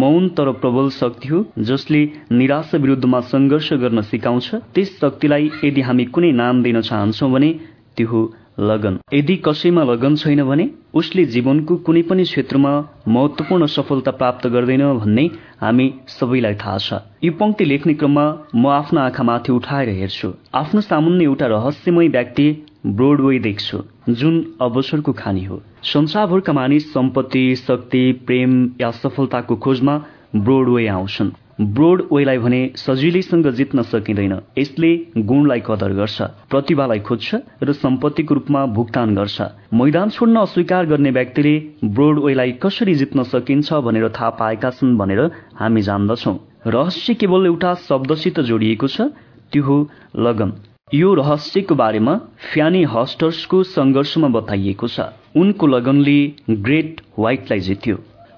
मौन 0.00 0.28
तर 0.28 0.50
प्रबल 0.62 0.90
शक्ति 0.90 1.28
हो 1.28 1.44
जसले 1.68 2.00
निराशा 2.32 2.78
विरुद्धमा 2.78 3.20
सङ्घर्ष 3.32 3.72
गर्न 3.82 4.02
सिकाउँछ। 4.02 4.54
त्यस 4.74 4.98
शक्तिलाई 5.00 5.50
यदि 5.64 5.80
हामी 5.80 6.04
कुनै 6.14 6.32
नाम 6.32 6.62
दिन 6.62 6.80
चाहन्छौ 6.80 7.28
भने 7.28 7.50
त्यो 7.96 8.08
हो 8.08 8.20
लगन। 8.60 8.98
यदि 9.14 9.36
कसैमा 9.36 9.82
लगन 9.84 10.16
छैन 10.16 10.42
भने 10.44 10.68
उसले 10.94 11.24
जीवनको 11.24 11.76
कुनै 11.86 12.02
पनि 12.02 12.24
क्षेत्रमा 12.24 12.72
महत्वपूर्ण 13.08 13.66
सफलता 13.66 14.10
प्राप्त 14.10 14.46
गर्दैन 14.46 14.82
भन्ने 14.94 15.24
हामी 15.60 15.86
सबैलाई 16.08 16.54
थाहा 16.54 16.78
छ। 16.78 17.00
यो 17.24 17.32
पंक्ति 17.32 17.64
लेख्ने 17.64 17.94
क्रममा 17.94 18.26
म 18.54 18.66
आफ्नो 18.68 19.00
आँखामाथि 19.00 19.52
उठाएर 19.52 19.88
हेर्छु। 19.88 20.32
आफ्नो 20.54 20.80
सामुन्ने 20.80 21.24
एउटा 21.24 21.46
रहस्यमय 21.46 22.08
व्यक्ति 22.08 22.46
ब्रोडवे 22.86 23.38
देख्छु 23.38 23.78
जुन 24.10 24.34
अवसरको 24.60 25.12
खानी 25.12 25.44
हो। 25.44 25.62
संसारभरका 25.84 26.52
मानिस 26.52 26.92
सम्पत्ति 26.92 27.44
शक्ति 27.56 28.12
प्रेम 28.26 28.52
या 28.80 28.90
सफलताको 28.92 29.56
खोजमा 29.56 29.96
ब्रोडवे 30.36 30.86
आउँछन्। 30.88 31.30
ब्रोड 31.58 32.02
वेलाई 32.12 32.38
भने 32.38 32.60
सजिलैसँग 32.76 33.46
जित्न 33.50 33.82
सकिँदैन। 33.82 34.32
यसले 34.58 34.90
गुणलाई 35.18 35.60
कदर 35.66 35.92
गर्छ 35.92 36.22
प्रतिभालाई 36.50 37.00
खोज्छ 37.00 37.34
र 37.62 37.72
सम्पत्तिको 37.74 38.34
रूपमा 38.34 38.64
भुक्तान 38.74 39.14
गर्छ। 39.14 39.40
मैदान 39.74 40.10
छोड्न 40.10 40.36
अस्वीकार 40.38 40.86
गर्ने 40.86 41.10
व्यक्तिले 41.10 41.54
ब्रोड 41.84 42.18
वेलाई 42.24 42.52
कसरी 42.62 42.94
जित्न 42.94 43.22
सकिन्छ 43.24 43.72
भनेर 43.74 44.08
थाहा 44.10 44.30
पाएका 44.38 44.70
छन् 44.70 44.96
भनेर 44.98 45.20
हामी 45.58 45.82
जान्दछौ। 45.82 46.34
रहस्य 46.68 47.14
केवल 47.14 47.46
एउटा 47.46 47.74
शब्दसित 47.88 48.40
जोडिएको 48.40 48.86
छ 48.86 49.10
त्यो 49.52 49.62
हो 49.62 49.76
लगन। 50.16 50.52
यो 50.94 51.14
रहस्यको 51.14 51.74
बारेमा 51.74 52.14
फ्यानी 52.52 52.84
हस्टर्सको 52.86 53.62
सङ्घर्षमा 53.66 54.28
बताइएको 54.30 54.86
छ। 54.88 55.10
उनको 55.36 55.66
लगनले 55.66 56.18
ग्रेट 56.50 57.00
व्हाइटलाई 57.18 57.60
जित्यो। 57.60 57.96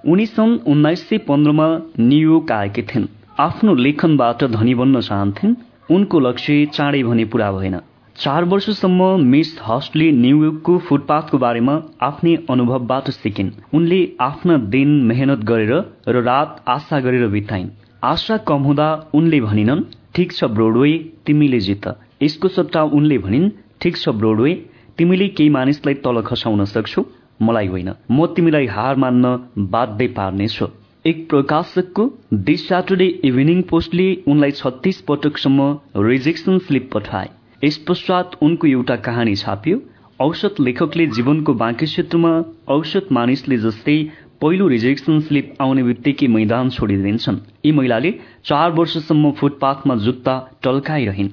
उनी 0.08 0.24
सन् 0.26 0.58
उन्नाइस 0.66 1.08
सय 1.08 1.18
पन्ध्रमा 1.18 1.66
न्युयोर्क 2.00 2.52
आएकी 2.52 2.83
थिइन्। 2.83 3.06
आफ्नो 3.40 3.74
लेखनबाट 3.74 4.44
धनी 4.44 4.74
बन्न 4.74 5.00
चाहन्थिन्। 5.00 5.54
उनको 5.90 6.20
लक्ष्य 6.20 6.66
चाँडै 6.74 7.02
भने 7.02 7.24
पूरा 7.24 7.50
भएन। 7.52 7.76
चार 8.16 8.44
वर्षसम्म 8.44 9.02
मिस 9.24 9.50
हस्टले 9.68 10.10
न्युयोर्कको 10.12 10.78
फुटपाथको 10.78 11.38
बारेमा 11.38 11.74
आफ्नै 12.02 12.34
अनुभवबाट 12.50 13.10
सिकिन्। 13.10 13.50
उनले 13.74 14.00
आफ्ना 14.20 14.56
दिन 14.72 14.88
मेहनत 15.04 15.44
गरेर 15.44 15.72
र 16.08 16.22
रात 16.22 16.65
आशा 16.68 17.00
गरेर 17.00 17.26
बिताइन्। 17.28 17.68
आशा 18.04 18.36
कम 18.49 18.62
हुँदा 18.62 18.88
उनले 19.15 19.40
भनिनन् 19.40 19.84
ठिक 20.15 20.33
छ 20.33 20.44
ब्रोडवे 20.56 20.92
तिमीले 21.26 21.60
जित। 21.60 21.86
यसको 22.22 22.49
सट्टा 22.49 22.83
उनले 22.83 23.18
भनिन् 23.18 23.50
ठिक 23.81 23.97
छ 23.97 24.08
ब्रोडवे 24.08 24.52
तिमीले 24.99 25.28
केही 25.28 25.50
मानिसलाई 25.50 25.94
तल 25.94 26.20
खसाउन 26.22 26.65
सक्छौ। 26.65 27.02
मलाई 27.40 27.67
होइन। 27.67 27.89
म 28.10 28.26
तिमीलाई 28.37 28.67
हार 28.69 28.97
मान्न 28.97 29.37
बाध्य 29.71 30.06
पार्नेछु 30.17 30.67
एक 31.05 31.28
प्रकाशकको 31.28 32.05
दि 32.47 32.56
स्याटरडे 32.58 33.06
इभिनिङ 33.24 33.62
पोस्टले 33.69 34.08
उनलाई 34.28 34.51
छत्तीस 34.53 35.01
पटकसम्म 35.08 35.69
रिजेक्सन 36.08 36.58
स्लिप 36.67 36.90
पठाए। 36.94 37.28
यस 37.65 37.78
पश्चात 37.89 38.37
उनको 38.42 38.67
एउटा 38.69 38.97
कहानी 39.06 39.35
छापियो। 39.37 39.81
औसत 40.21 40.60
लेखकले 40.60 41.06
जीवनको 41.08 41.55
बाँकी 41.56 41.87
क्षेत्रमा 41.87 42.33
औसत 42.69 43.06
मानिसले 43.12 43.56
जस्तै 43.58 43.97
पहिलो 44.40 44.67
रिजेक्सन 44.69 45.21
स्लिप 45.21 45.55
आउने 45.60 45.83
बित्तिकै 45.83 46.26
मैदान 46.28 46.71
छोडिदिन्छन्। 46.71 47.39
यी 47.67 47.73
महिलाले 47.73 48.10
चार 48.44 48.71
वर्षसम्म 48.73 49.31
फुटपाथमा 49.40 49.94
जुत्ता 50.05 50.35
टल्काइरहन्। 50.62 51.31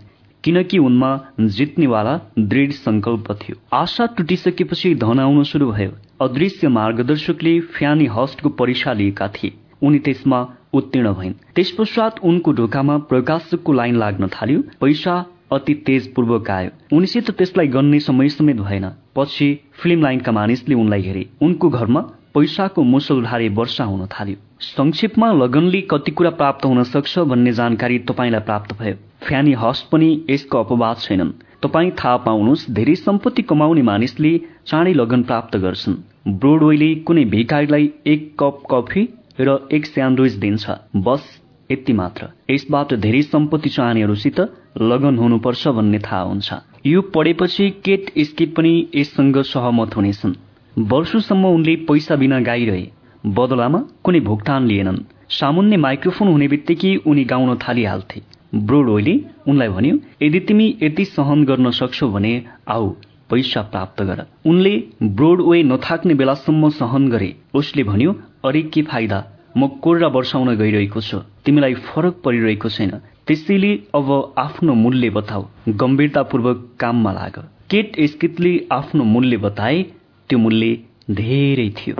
किनकि 0.48 0.78
उनमा 0.78 1.22
जित्नेवाला 1.40 2.20
दृढ 2.40 2.72
संकल्प 2.72 3.32
थियो। 3.32 3.56
आशा 3.74 4.06
टुटिसकेपछि 4.06 4.96
धन 4.96 5.20
आउन 5.20 5.44
शुरू 5.44 5.72
भयो। 5.72 5.92
अदृश्य 6.22 6.68
मार्गदर्शकले 6.68 7.60
फ्यानी 7.60 8.06
हस्टको 8.06 8.50
परीक्षा 8.50 8.94
लिएका 8.94 9.28
थिए। 9.28 9.52
उनी 9.84 10.00
त्यसमा 10.00 10.48
उत्तीर्ण 10.74 11.14
भइन्। 11.14 11.34
त्यस 11.56 11.72
पश्चात 11.72 12.16
उनको 12.24 12.52
ढोकामा 12.52 12.98
प्रकाशकको 12.98 13.74
लाइन 13.74 13.96
लाग्न 13.96 14.28
थाल्यो। 14.28 14.64
पैसा 14.82 15.26
अति 15.52 15.74
तेज 15.74 16.14
पूर्वक 16.14 16.50
आयो। 16.50 16.98
उनीसित 16.98 17.32
त्यसलाई 17.32 17.68
गन्ने 17.68 18.00
समय 18.00 18.30
समेत 18.30 18.56
भएन। 18.56 18.92
पछि 19.16 19.60
फिल्म 19.74 20.02
लाइनका 20.02 20.32
मानिसले 20.32 20.76
उनलाई 20.76 21.02
हेरे। 21.02 21.30
उनको 21.42 21.70
घरमा 21.70 22.02
पैसाको 22.36 22.84
मुसलधारे 22.84 23.50
वर्षा 23.50 23.84
हुन 23.84 24.06
थाल्यो। 24.06 24.36
संक्षेपमा 24.60 25.32
लगनले 25.32 25.82
कति 25.82 26.12
कुरा 26.12 26.30
प्राप्त 26.30 26.66
हुन 26.66 26.84
सक्छ 26.84 27.20
भन्ने 27.20 27.52
जानकारी 27.52 28.00
तपाईँलाई 28.00 28.42
प्राप्त 28.42 28.80
भयो। 28.80 28.96
फ्यानी 29.28 29.54
हस्ट 29.54 29.90
पनि 29.92 30.10
यसको 30.30 30.60
अपवाद 30.60 30.98
छैनन्। 30.98 31.32
तपाईँ 31.64 31.92
थाहा 32.00 32.18
पाउनुहोस् 32.26 32.70
धेरै 32.72 32.96
सम्पत्ति 32.96 33.42
कमाउने 33.42 33.82
मानिसले 33.82 34.32
चाँडै 34.68 34.94
लगन 34.94 35.24
प्राप्त 35.24 35.58
गर्छन्। 35.58 35.96
ब्रोडवेले 36.40 36.90
कुनै 37.08 37.26
भिकारीलाई 37.26 37.90
एक 38.08 38.32
कप 38.40 38.64
कफी 38.72 39.04
र 39.40 39.58
एक 39.72 39.86
स्यान्डविच 39.86 40.34
दिन्छ। 40.34 40.70
बस 40.98 41.24
यति 41.70 41.94
मात्र। 41.94 42.28
यसबाट 42.52 42.94
धेरै 42.96 43.22
सम्पत्ति 43.22 43.70
चाहनेहरूसित 43.70 44.40
लगन 44.82 45.18
हुनुपर्छ 45.18 45.68
भन्ने 45.68 46.00
थाहा 46.00 46.22
हुन्छ। 46.22 46.54
यो 46.86 47.02
पढेपछि 47.16 47.70
केट 47.86 48.12
स्किट 48.20 48.56
पनि 48.56 48.74
यससँग 48.96 49.42
सहमत 49.44 49.96
हुनेछन्। 49.96 50.36
वर्षौसम्म 50.76 51.46
उनले 51.48 51.76
पैसा 51.88 52.16
बिना 52.16 52.40
गाइरहे 52.40 52.88
बदलामा 53.24 53.80
कुनै 54.04 54.20
भुक्तान 54.20 54.68
लिएनन्। 54.68 55.04
सामुन्ने 55.30 55.78
माइक्रोफोन 55.78 56.28
हुने 56.28 56.48
बित्तिकै 56.48 56.96
उनी 57.06 57.24
गाउन 57.26 57.56
थालिहाल्थे। 57.58 58.22
ब्रोडोले 58.56 59.20
उनलाई 59.48 59.68
भन्यो 59.68 59.98
यदि 60.22 60.40
तिमी 60.40 60.78
यति 60.84 61.06
सहन 61.06 61.44
गर्न 61.46 61.72
सक्छौ 61.72 62.08
भने 62.10 62.44
आऊ 62.68 62.90
पैसा 63.30 63.62
प्राप्त 63.62 64.02
गर। 64.02 64.26
उनले 64.46 64.84
ब्रोडवे 65.04 65.64
नथाक्ने 65.64 66.14
बेलासम्म 66.14 66.70
सहन 66.70 67.08
गरे। 67.08 67.36
उसले 67.54 67.84
भन्यो 67.84 68.16
अरे 68.46 68.62
के 68.62 68.82
फाइदा? 68.82 69.24
म 69.58 69.68
कोर्रा 69.68 70.08
वर्षाउन 70.08 70.56
गइरहेको 70.56 71.02
छु। 71.02 71.18
तिमीलाई 71.46 71.74
फरक 71.74 72.22
परिरहेको 72.26 72.70
छैन। 72.70 72.92
त्यसैले 73.28 73.80
अब 73.96 74.34
आफ्नो 74.38 74.74
मूल्य 74.74 75.10
बताऊ। 75.10 75.46
गम्भीरतापूर्वक 75.70 76.70
काममा 76.80 77.12
लाग। 77.12 77.50
केट 77.70 78.00
स्कितले 78.00 78.68
आफ्नो 78.72 79.04
मूल्य 79.04 79.38
बताए। 79.38 79.86
त्यो 80.30 80.40
मूल्य 80.40 80.78
धेरै 81.12 81.70
थियो। 81.70 81.96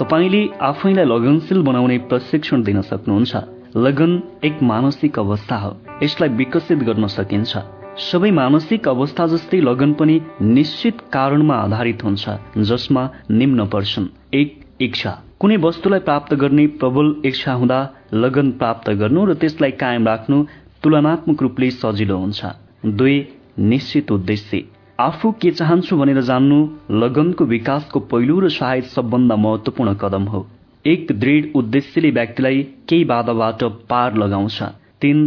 तपाईँले 0.00 0.48
आफैलाई 0.62 1.04
लगनशील 1.04 1.62
बनाउने 1.62 1.98
प्रशिक्षण 1.98 2.62
दिन 2.62 2.80
सक्नुहुन्छ। 2.82 3.36
लगन 3.76 4.22
एक 4.44 4.62
मानसिक 4.62 5.18
अवस्था 5.18 5.56
हो। 5.56 5.76
यसलाई 6.02 6.28
विकसित 6.28 6.78
गर्न 6.78 7.06
सकिन्छ। 7.06 7.56
सबै 7.98 8.30
मानसिक 8.30 8.88
अवस्था 8.88 9.26
जस्तै 9.26 9.60
लगन 9.60 9.92
पनि 9.92 10.20
निश्चित 10.42 11.00
कारणमा 11.12 11.54
आधारित 11.54 12.04
हुन्छ 12.04 12.28
जसमा 12.58 13.10
निम्न 13.30 13.66
पर्छन्। 13.66 14.34
एक 14.34 14.64
इच्छा। 14.80 15.22
कुनै 15.40 15.56
वस्तुलाई 15.56 16.00
प्राप्त 16.00 16.34
गर्ने 16.34 16.66
प्रबल 16.66 17.14
इच्छा 17.24 17.52
हुँदा 17.52 17.80
लगन 18.14 18.50
प्राप्त 18.50 18.90
गर्नु 18.90 19.24
र 19.24 19.34
त्यसलाई 19.34 19.70
कायम 19.70 20.06
राख्नु 20.06 20.44
तुलनात्मक 20.82 21.42
रूपले 21.42 21.70
सजिलो 21.70 22.16
हुन्छ। 22.18 22.44
दुई 22.86 23.28
निश्चित 23.58 24.12
उद्देश्य। 24.12 24.64
आफू 24.98 25.30
के 25.32 25.50
चाहन्छु 25.50 25.96
भनेर 25.96 26.20
जान्नु 26.20 26.56
लगनको 26.90 27.44
विकासको 27.44 28.00
पहिलो 28.00 28.38
र 28.40 28.48
सायद 28.48 28.84
सबभन्दा 28.84 29.36
महत्वपूर्ण 29.36 29.94
कदम 29.94 30.24
हो। 30.24 30.46
एक 30.84 31.12
दृढ 31.12 31.46
उद्देश्यले 31.56 32.10
व्यक्तिलाई 32.10 32.62
केही 32.88 33.04
बाधाबाट 33.04 33.64
पार 33.90 34.16
लगाउँछ। 34.16 34.62
तीन 35.00 35.18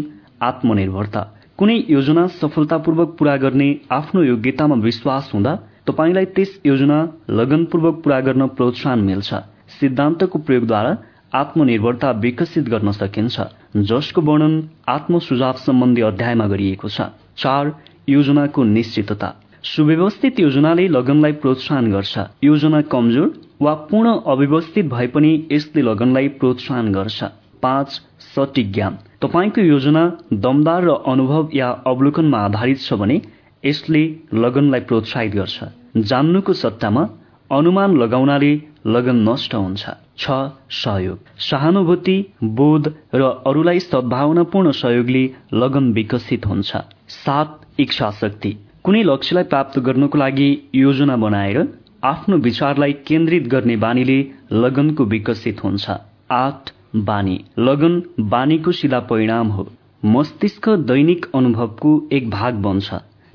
आत्मनिर्भरता। 0.42 1.22
कुनै 1.58 1.78
योजना 1.90 2.28
सफलतापूर्वक 2.28 3.16
पूरा 3.20 3.36
गर्ने 3.38 3.70
आफ्नो 3.92 4.24
योग्यतामा 4.24 4.76
विश्वास 4.76 5.32
हुँदा 5.34 5.54
तपाईँलाई 5.88 6.26
त्यस 6.36 6.60
योजना 6.66 6.98
लगनपूर्वक 7.30 8.02
पूरा 8.04 8.20
गर्न 8.20 8.48
प्रोत्साहन 8.48 9.00
मिल्छ। 9.00 9.34
सिद्धान्तको 9.80 10.40
प्रयोगद्वारा 10.40 10.98
आत्मनिर्भरता 11.34 12.12
विकसित 12.24 12.70
गर्न 12.70 12.92
सकिन्छ। 12.92 13.42
जसको 13.76 14.22
वर्णन 14.22 14.54
आत्म 14.88 15.20
सुझाव 15.20 15.54
सम्बन्धी 15.60 16.02
अध्यायमा 16.02 16.48
गरिएको 16.48 16.90
छ। 16.90 17.10
चार 17.38 17.74
योजनाको 18.10 18.64
निश्चितता। 18.64 19.34
सुव्यवस्थित 19.66 20.40
योजनाले 20.40 20.88
लगनलाई 20.88 21.32
प्रोत्साहन 21.34 21.92
गर्छ। 21.92 22.18
योजना 22.44 22.82
कमजोर 22.82 23.30
वा 23.62 23.74
पूर्ण 23.90 24.10
अव्यवस्थित 24.26 24.86
भए 24.86 25.08
पनि 25.08 25.32
यसले 25.52 25.82
लगनलाई 25.82 26.28
प्रोत्साहन 26.40 26.92
गर्छ। 26.94 27.24
पाँच 27.64 27.90
सटिक 28.36 28.72
ज्ञान। 28.74 28.98
तपाईँको 29.22 29.62
योजना 29.62 30.04
दमदार 30.34 30.84
र 30.84 30.90
अनुभव 31.08 31.50
या 31.54 31.70
अवलोकनमा 31.88 32.40
आधारित 32.40 32.80
छ 32.80 32.94
भने 32.94 33.22
यसले 33.64 34.04
लगनलाई 34.34 34.80
प्रोत्साहित 34.82 35.34
गर्छ। 35.34 35.58
जान्नुको 35.98 36.54
सट्टामा 36.54 37.04
अनुमान 37.52 37.98
लगाउनाले 37.98 38.54
लगन 38.86 39.30
नष्ट 39.30 39.56
हुन्छ। 39.56 39.86
छ 40.18 40.32
सहयोग। 40.70 41.20
सहानुभूति 41.42 42.18
बोध 42.44 42.94
र 43.16 43.22
अरूलाई 43.48 43.80
सद्भावनापूर्ण 43.80 44.72
सहयोगले 44.72 45.26
लगन 45.54 45.92
विकसित 45.94 46.46
हुन्छ। 46.46 46.76
सात 47.10 47.60
इच्छा 47.80 48.12
शक्ति 48.12 48.56
कुनै 48.86 49.04
लक्ष्यलाई 49.04 49.44
प्राप्त 49.44 49.80
गर्नको 49.80 50.18
लागि 50.18 50.70
योजना 50.76 51.16
बनाएर 51.18 51.80
आफ्नो 52.04 52.38
विचारलाई 52.38 52.94
केन्द्रित 52.94 53.48
गर्ने 53.48 53.76
बानीले 53.76 54.18
लगनको 54.52 55.06
विकसित 55.06 55.64
हुन्छ। 55.64 55.90
आठ 56.32 56.72
बानी। 56.96 57.46
लगन 57.60 58.04
बानीको 58.20 58.72
सिधा 58.72 59.00
परिणाम 59.00 59.48
हो। 59.48 59.68
मस्तिष्क 60.06 60.70
दैनिक 60.70 61.26
अनुभवको 61.36 62.10
एक 62.12 62.30
भाग 62.30 62.54
बन्छ। 62.54 62.94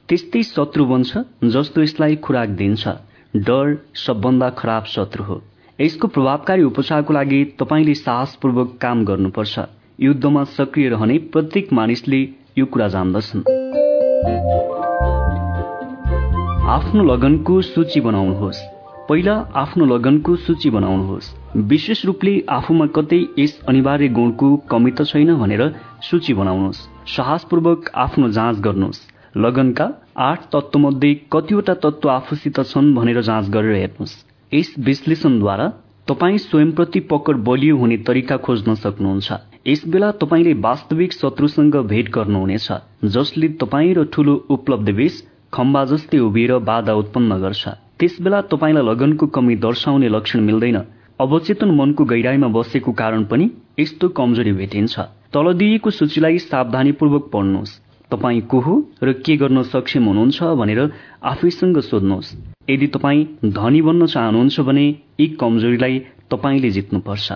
त्यस्तै 0.09 0.43
शत्रु 0.43 0.85
बन्छ 0.85 1.19
जस्तो 1.45 1.83
यसलाई 1.83 2.17
खुराक 2.17 2.49
दिन्छ। 2.49 2.89
डर 3.37 3.85
सबभन्दा 3.95 4.51
खराब 4.51 4.85
शत्रु 4.85 5.25
हो। 5.25 5.43
यसको 5.81 6.09
प्रभावकारी 6.09 6.63
उपचारको 6.63 7.13
लागि 7.13 7.45
तपाईँले 7.45 7.95
साहसपूर्वक 7.95 8.79
काम 8.81 9.05
गर्नुपर्छ। 9.05 9.59
युद्धमा 10.01 10.45
सक्रिय 10.45 10.89
रहने 10.89 11.19
प्रत्येक 11.19 11.73
मानिसले 11.73 12.29
यो 12.59 12.67
कुरा 12.67 12.89
जान्दछन्। 12.89 13.43
आफ्नो 16.71 17.03
लगनको 17.05 17.61
सूची 17.63 18.01
बनाउनुहोस्। 18.01 18.59
पहिला 19.09 19.33
आफ्नो 19.55 19.85
लगनको 19.85 20.35
सूची 20.37 20.71
बनाउनुहोस्। 20.71 21.31
विशेष 21.71 22.05
रूपले 22.07 22.35
आफूमा 22.49 22.87
कतै 22.87 23.19
यस 23.39 23.55
अनिवार्य 23.69 24.09
गुणको 24.09 24.51
कमी 24.71 24.91
त 24.91 25.03
छैन 25.03 25.35
भनेर 25.35 25.63
सूची 26.09 26.35
बनाउनुहोस्। 26.35 26.83
साहसपूर्वक 27.15 27.91
आफ्नो 27.95 28.29
जाँच 28.29 28.61
गर्नुहोस्। 28.61 29.01
लगनका 29.37 29.87
आठ 30.17 30.45
तत्त्वमध्ये 30.53 31.15
कतिवटा 31.33 31.75
तत्त्व 31.75 32.09
आफूसित 32.09 32.61
छन् 32.63 32.95
भनेर 32.95 33.21
जाँच 33.21 33.49
गरेर 33.51 33.75
हेर्नुहोस्। 33.77 34.15
यस 34.53 34.75
विश्लेषणद्वारा 34.79 35.67
तपाईँ 36.09 36.39
स्वयंप्रति 36.39 37.01
पकड 37.11 37.43
बलियो 37.49 37.77
हुने 37.77 37.97
तरिका 38.07 38.37
खोज्न 38.47 38.75
सक्नुहुन्छ। 38.77 39.41
यस 39.67 39.83
बेला 39.89 40.11
तपाईँले 40.23 40.53
वास्तविक 40.61 41.13
शत्रुसँग 41.13 41.77
भेट 41.87 42.15
गर्नुहुनेछ 42.15 42.69
जसले 43.11 43.49
तपाईँ 43.59 43.95
र 43.95 44.05
ठूलो 44.13 44.35
उपलब्धि 44.51 44.93
बीच 44.93 45.23
खम्बा 45.53 45.85
जस्तै 45.85 46.19
उभिएर 46.19 46.53
बाधा 46.63 46.93
उत्पन्न 46.95 47.39
गर्छ। 47.41 47.69
त्यसबेला 47.99 48.41
तपाईँलाई 48.51 48.85
लगनको 48.85 49.27
कमी 49.27 49.55
दर्शाउने 49.57 50.09
लक्षण 50.09 50.41
मिल्दैन। 50.41 50.79
अवचेतन 51.21 51.71
मनको 51.71 52.05
गहिराईमा 52.05 52.49
बसेको 52.49 52.93
कारण 52.93 53.25
पनि 53.25 53.51
यस्तो 53.81 54.09
कमजोरी 54.09 54.53
भेटिन्छ। 54.53 54.95
तल 55.35 55.53
दिइएको 55.53 55.91
सूचीलाई 55.91 56.39
सावधानीपूर्वक 56.41 57.31
पढ्नुहोस्। 57.33 57.79
तपाईँ 58.11 58.41
को 58.41 58.61
हो 58.61 58.75
र 59.03 59.13
के 59.23 59.37
गर्न 59.37 59.63
सक्षम 59.63 60.05
हुनुहुन्छ 60.05 60.43
भनेर 60.61 60.81
आफैसँग 61.25 61.81
सोध्नुहोस्। 61.81 62.35
यदि 62.71 62.87
तपाईँ 62.87 63.27
धनी 63.51 63.83
बन्न 63.83 64.07
चाहनुहुन्छ 64.07 64.61
भने 64.61 64.87
यी 65.21 65.27
कमजोरीलाई 65.41 65.99
तपाईँले 66.31 66.71
जित्नुपर्छ। 66.71 67.33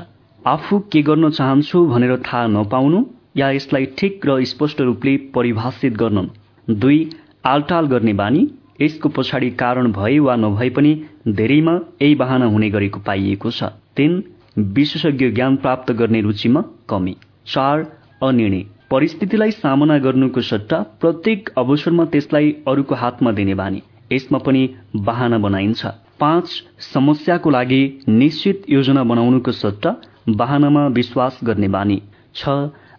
आफू 0.47 0.79
के 0.93 1.03
गर्न 1.03 1.31
चाहन्छु 1.31 1.85
भनेर 1.87 2.17
थाहा 2.17 2.47
नपाउनु 2.47 3.05
या 3.37 3.51
यसलाई 3.51 3.85
ठिक 3.99 4.27
र 4.27 4.45
स्पष्ट 4.45 4.81
रूपले 4.81 5.17
परिभाषित 5.35 5.93
गर्न 5.93 6.29
दुई 6.69 6.99
आलटाल 7.47 7.87
गर्ने 7.87 8.12
बानी 8.12 8.47
यसको 8.81 9.09
पछाडि 9.09 9.51
कारण 9.51 9.91
भए 9.93 10.19
वा 10.19 10.37
नभए 10.37 10.69
पनि 10.71 10.93
धेरैमा 11.28 11.75
यही 12.03 12.15
बाहना 12.15 12.47
हुने 12.47 12.71
गरेको 12.71 13.01
पाइएको 13.01 13.51
छ। 13.51 13.65
तीन 13.97 14.23
विशेषज्ञ 14.59 15.31
ज्ञान 15.31 15.57
प्राप्त 15.57 15.93
गर्ने 15.93 16.21
रुचिमा 16.21 16.62
कमी। 16.89 17.17
चार 17.47 17.85
अनिर्णय। 18.23 18.65
परिस्थितिलाई 18.91 19.51
सामना 19.51 19.99
गर्नुको 19.99 20.41
सट्टा 20.41 20.81
प्रत्येक 21.01 21.51
अवसरमा 21.59 22.05
त्यसलाई 22.05 22.51
अरूको 22.69 22.94
हातमा 22.94 23.33
दिने 23.33 23.55
बानी। 23.55 23.83
यसमा 24.12 24.39
पनि 24.39 24.69
बाहना 24.97 25.39
बनाइन्छ। 25.39 25.87
पाँच 26.21 26.49
समस्याको 26.94 27.51
लागि 27.51 27.83
निश्चित 28.09 28.65
योजना 28.71 29.05
बनाउनुको 29.05 29.53
सट्टा 29.53 29.97
बाहनामा 30.28 30.87
विश्वास 30.87 31.41
गर्ने 31.44 31.69
बानी। 31.69 32.03
छ 32.35 32.49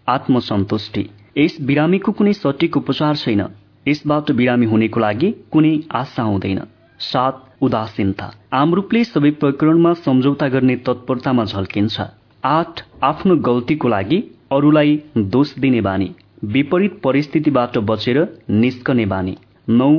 आत्मसन्तुष्टि। 0.07 1.09
यस 1.37 1.57
बिरामीको 1.61 2.11
कुनै 2.11 2.33
सटिक 2.33 2.77
उपचार 2.77 3.15
छैन। 3.15 3.47
यसबाट 3.87 4.31
बिरामी 4.31 4.65
हुनेको 4.65 4.99
लागि 4.99 5.31
कुनै 5.51 5.73
आशा 5.93 6.23
हुँदैन। 6.23 6.59
सात 6.99 7.41
उदासीनता। 7.61 8.31
आम 8.53 8.73
रूपले 8.73 9.03
सबै 9.03 9.31
प्रकरणमा 9.41 9.93
सम्झौता 9.95 10.47
गर्ने 10.47 10.75
तत्परतामा 10.85 11.45
झल्किन्छ। 11.45 12.01
आठ 12.43 12.81
आफ्नो 13.03 13.35
गल्तीको 13.47 13.87
लागि 13.87 14.19
अरूलाई 14.51 14.99
दोष 15.17 15.53
दिने 15.59 15.81
बानी। 15.81 16.09
विपरीत 16.43 16.99
परिस्थितिबाट 17.03 17.77
बचेर 17.85 18.17
निस्कने 18.49 19.05
बानी। 19.05 19.37
नौ 19.69 19.91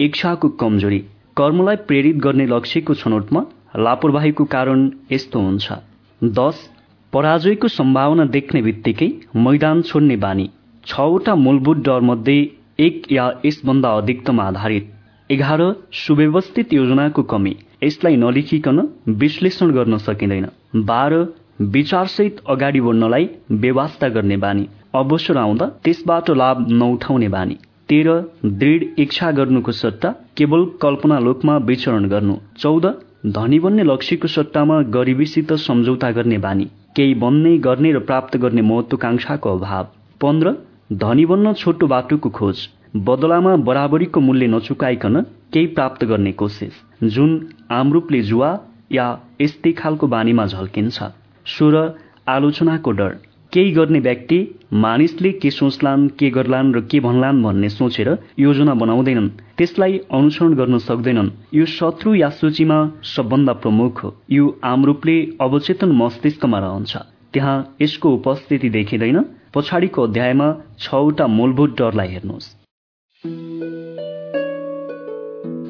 इच्छाको 0.00 0.48
कमजोरी। 0.60 0.98
कर्मलाई 1.36 1.76
प्रेरित 1.86 2.16
गर्ने 2.16 2.46
लक्ष्यको 2.46 2.94
छनौटमा 2.94 3.44
लापरवाहीको 3.78 4.44
कारण 4.44 4.90
यस्तो 5.12 5.40
हुन्छ। 5.40 5.72
दस 6.22 6.68
पराजयको 7.12 7.68
सम्भावना 7.68 8.24
देख्ने 8.26 8.62
बित्तिकै 8.62 9.08
मैदान 9.36 9.82
छोड्ने 9.82 10.16
बानी। 10.16 10.50
छवटा 10.86 11.34
मूलभूत 11.34 11.78
डरमध्ये 11.78 12.38
एक 12.78 13.02
या 13.12 13.30
यसभन्दा 13.44 13.88
अधिकतम 13.88 14.40
आधारित 14.40 14.90
एघार 15.30 15.60
सुव्यवस्थित 15.92 16.72
योजनाको 16.72 17.22
कमी। 17.22 17.54
यसलाई 17.84 18.16
नलिखिकन 18.16 18.88
विश्लेषण 19.08 19.70
गर्न 19.70 19.96
सकिँदैन। 19.98 20.46
बाह्र 20.84 21.26
विचारसहित 21.60 22.40
अगाडि 22.48 22.80
बढ्नलाई 22.80 23.28
व्यवस्था 23.52 24.08
गर्ने 24.08 24.36
बानी। 24.36 24.66
अवसर 24.94 25.36
आउँदा 25.36 25.66
त्यसबाट 25.84 26.30
लाभ 26.30 26.66
नउठाउने 26.70 27.28
बानी। 27.28 27.56
तेह्र 27.88 28.18
दृढ 28.44 28.84
इच्छा 28.98 29.30
गर्नुको 29.30 29.72
सट्टा 29.72 30.14
केवल 30.36 30.64
कल्पना 30.82 31.18
लोकमा 31.18 31.56
विचरण 31.56 32.08
गर्नु। 32.08 32.36
चौध 32.58 32.86
धनी 33.26 33.58
बन्ने 33.58 33.82
लक्ष्यको 33.82 34.28
सट्टामा 34.28 34.82
गरिबीसित 34.90 35.52
सम्झौता 35.60 36.10
गर्ने 36.10 36.38
बानी। 36.38 36.70
केही 36.96 37.14
बन्ने 37.14 37.56
गर्ने 37.58 37.92
र 37.92 37.98
प्राप्त 38.00 38.36
गर्ने 38.36 38.62
महत्वाकांक्षाको 38.62 39.58
अभाव। 39.58 39.88
पन्ध्र 40.20 40.56
धनी 40.90 41.24
बन्न 41.26 41.52
छोटो 41.52 41.86
बाटोको 41.86 42.30
खोज 42.30 42.58
बदलामा 42.96 43.54
बराबरीको 43.66 44.20
मूल्य 44.20 44.46
नचुकाइकन 44.46 45.20
केही 45.52 45.66
प्राप्त 45.66 46.04
गर्ने 46.04 46.32
कोसिस 46.32 46.72
जुन 47.04 47.30
आम 47.72 47.92
रूपले 47.92 48.20
जुवा 48.22 48.50
या 48.92 49.06
यस्तै 49.40 49.72
खालको 49.72 50.06
बानीमा 50.06 50.46
झल्किन्छ। 50.46 51.02
सोह्र 51.46 51.80
आलोचनाको 52.28 52.90
डर 52.90 53.16
केही 53.52 53.70
गर्ने 53.72 54.00
व्यक्ति 54.00 54.38
मानिसले 54.84 55.30
के 55.32 55.50
सोच्लान् 55.50 56.08
के 56.18 56.30
गर्लान् 56.30 56.74
र 56.74 56.80
के 56.90 57.00
भन्लान् 57.00 57.42
भन्ने 57.42 57.68
सोचेर 57.68 58.10
योजना 58.38 58.74
बनाउँदैनन् 58.74 59.28
त्यसलाई 59.58 59.98
अनुसरण 60.12 60.54
गर्न 60.54 60.78
सक्दैनन्। 60.78 61.30
यो 61.54 61.66
शत्रु 61.76 62.14
या 62.14 62.28
सूचीमा 62.30 62.78
सबभन्दा 63.14 63.52
प्रमुख 63.62 64.04
हो। 64.04 64.14
यो 64.30 64.44
आम 64.64 64.84
रूपले 64.84 65.16
अवचेतन 65.40 65.92
मस्तिष्कमा 66.02 66.58
रहन्छ। 66.58 66.96
त्यहाँ 67.32 67.56
यसको 67.80 68.14
उपस्थिति 68.14 68.68
देखिँदैन 68.70 69.24
पछाडिको 69.54 70.02
अध्यायमा 70.02 70.46
छवटा 70.80 71.26
मूलभूत 71.26 71.74
डरलाई 71.78 72.08
हेर्नुहोस्। 72.08 72.46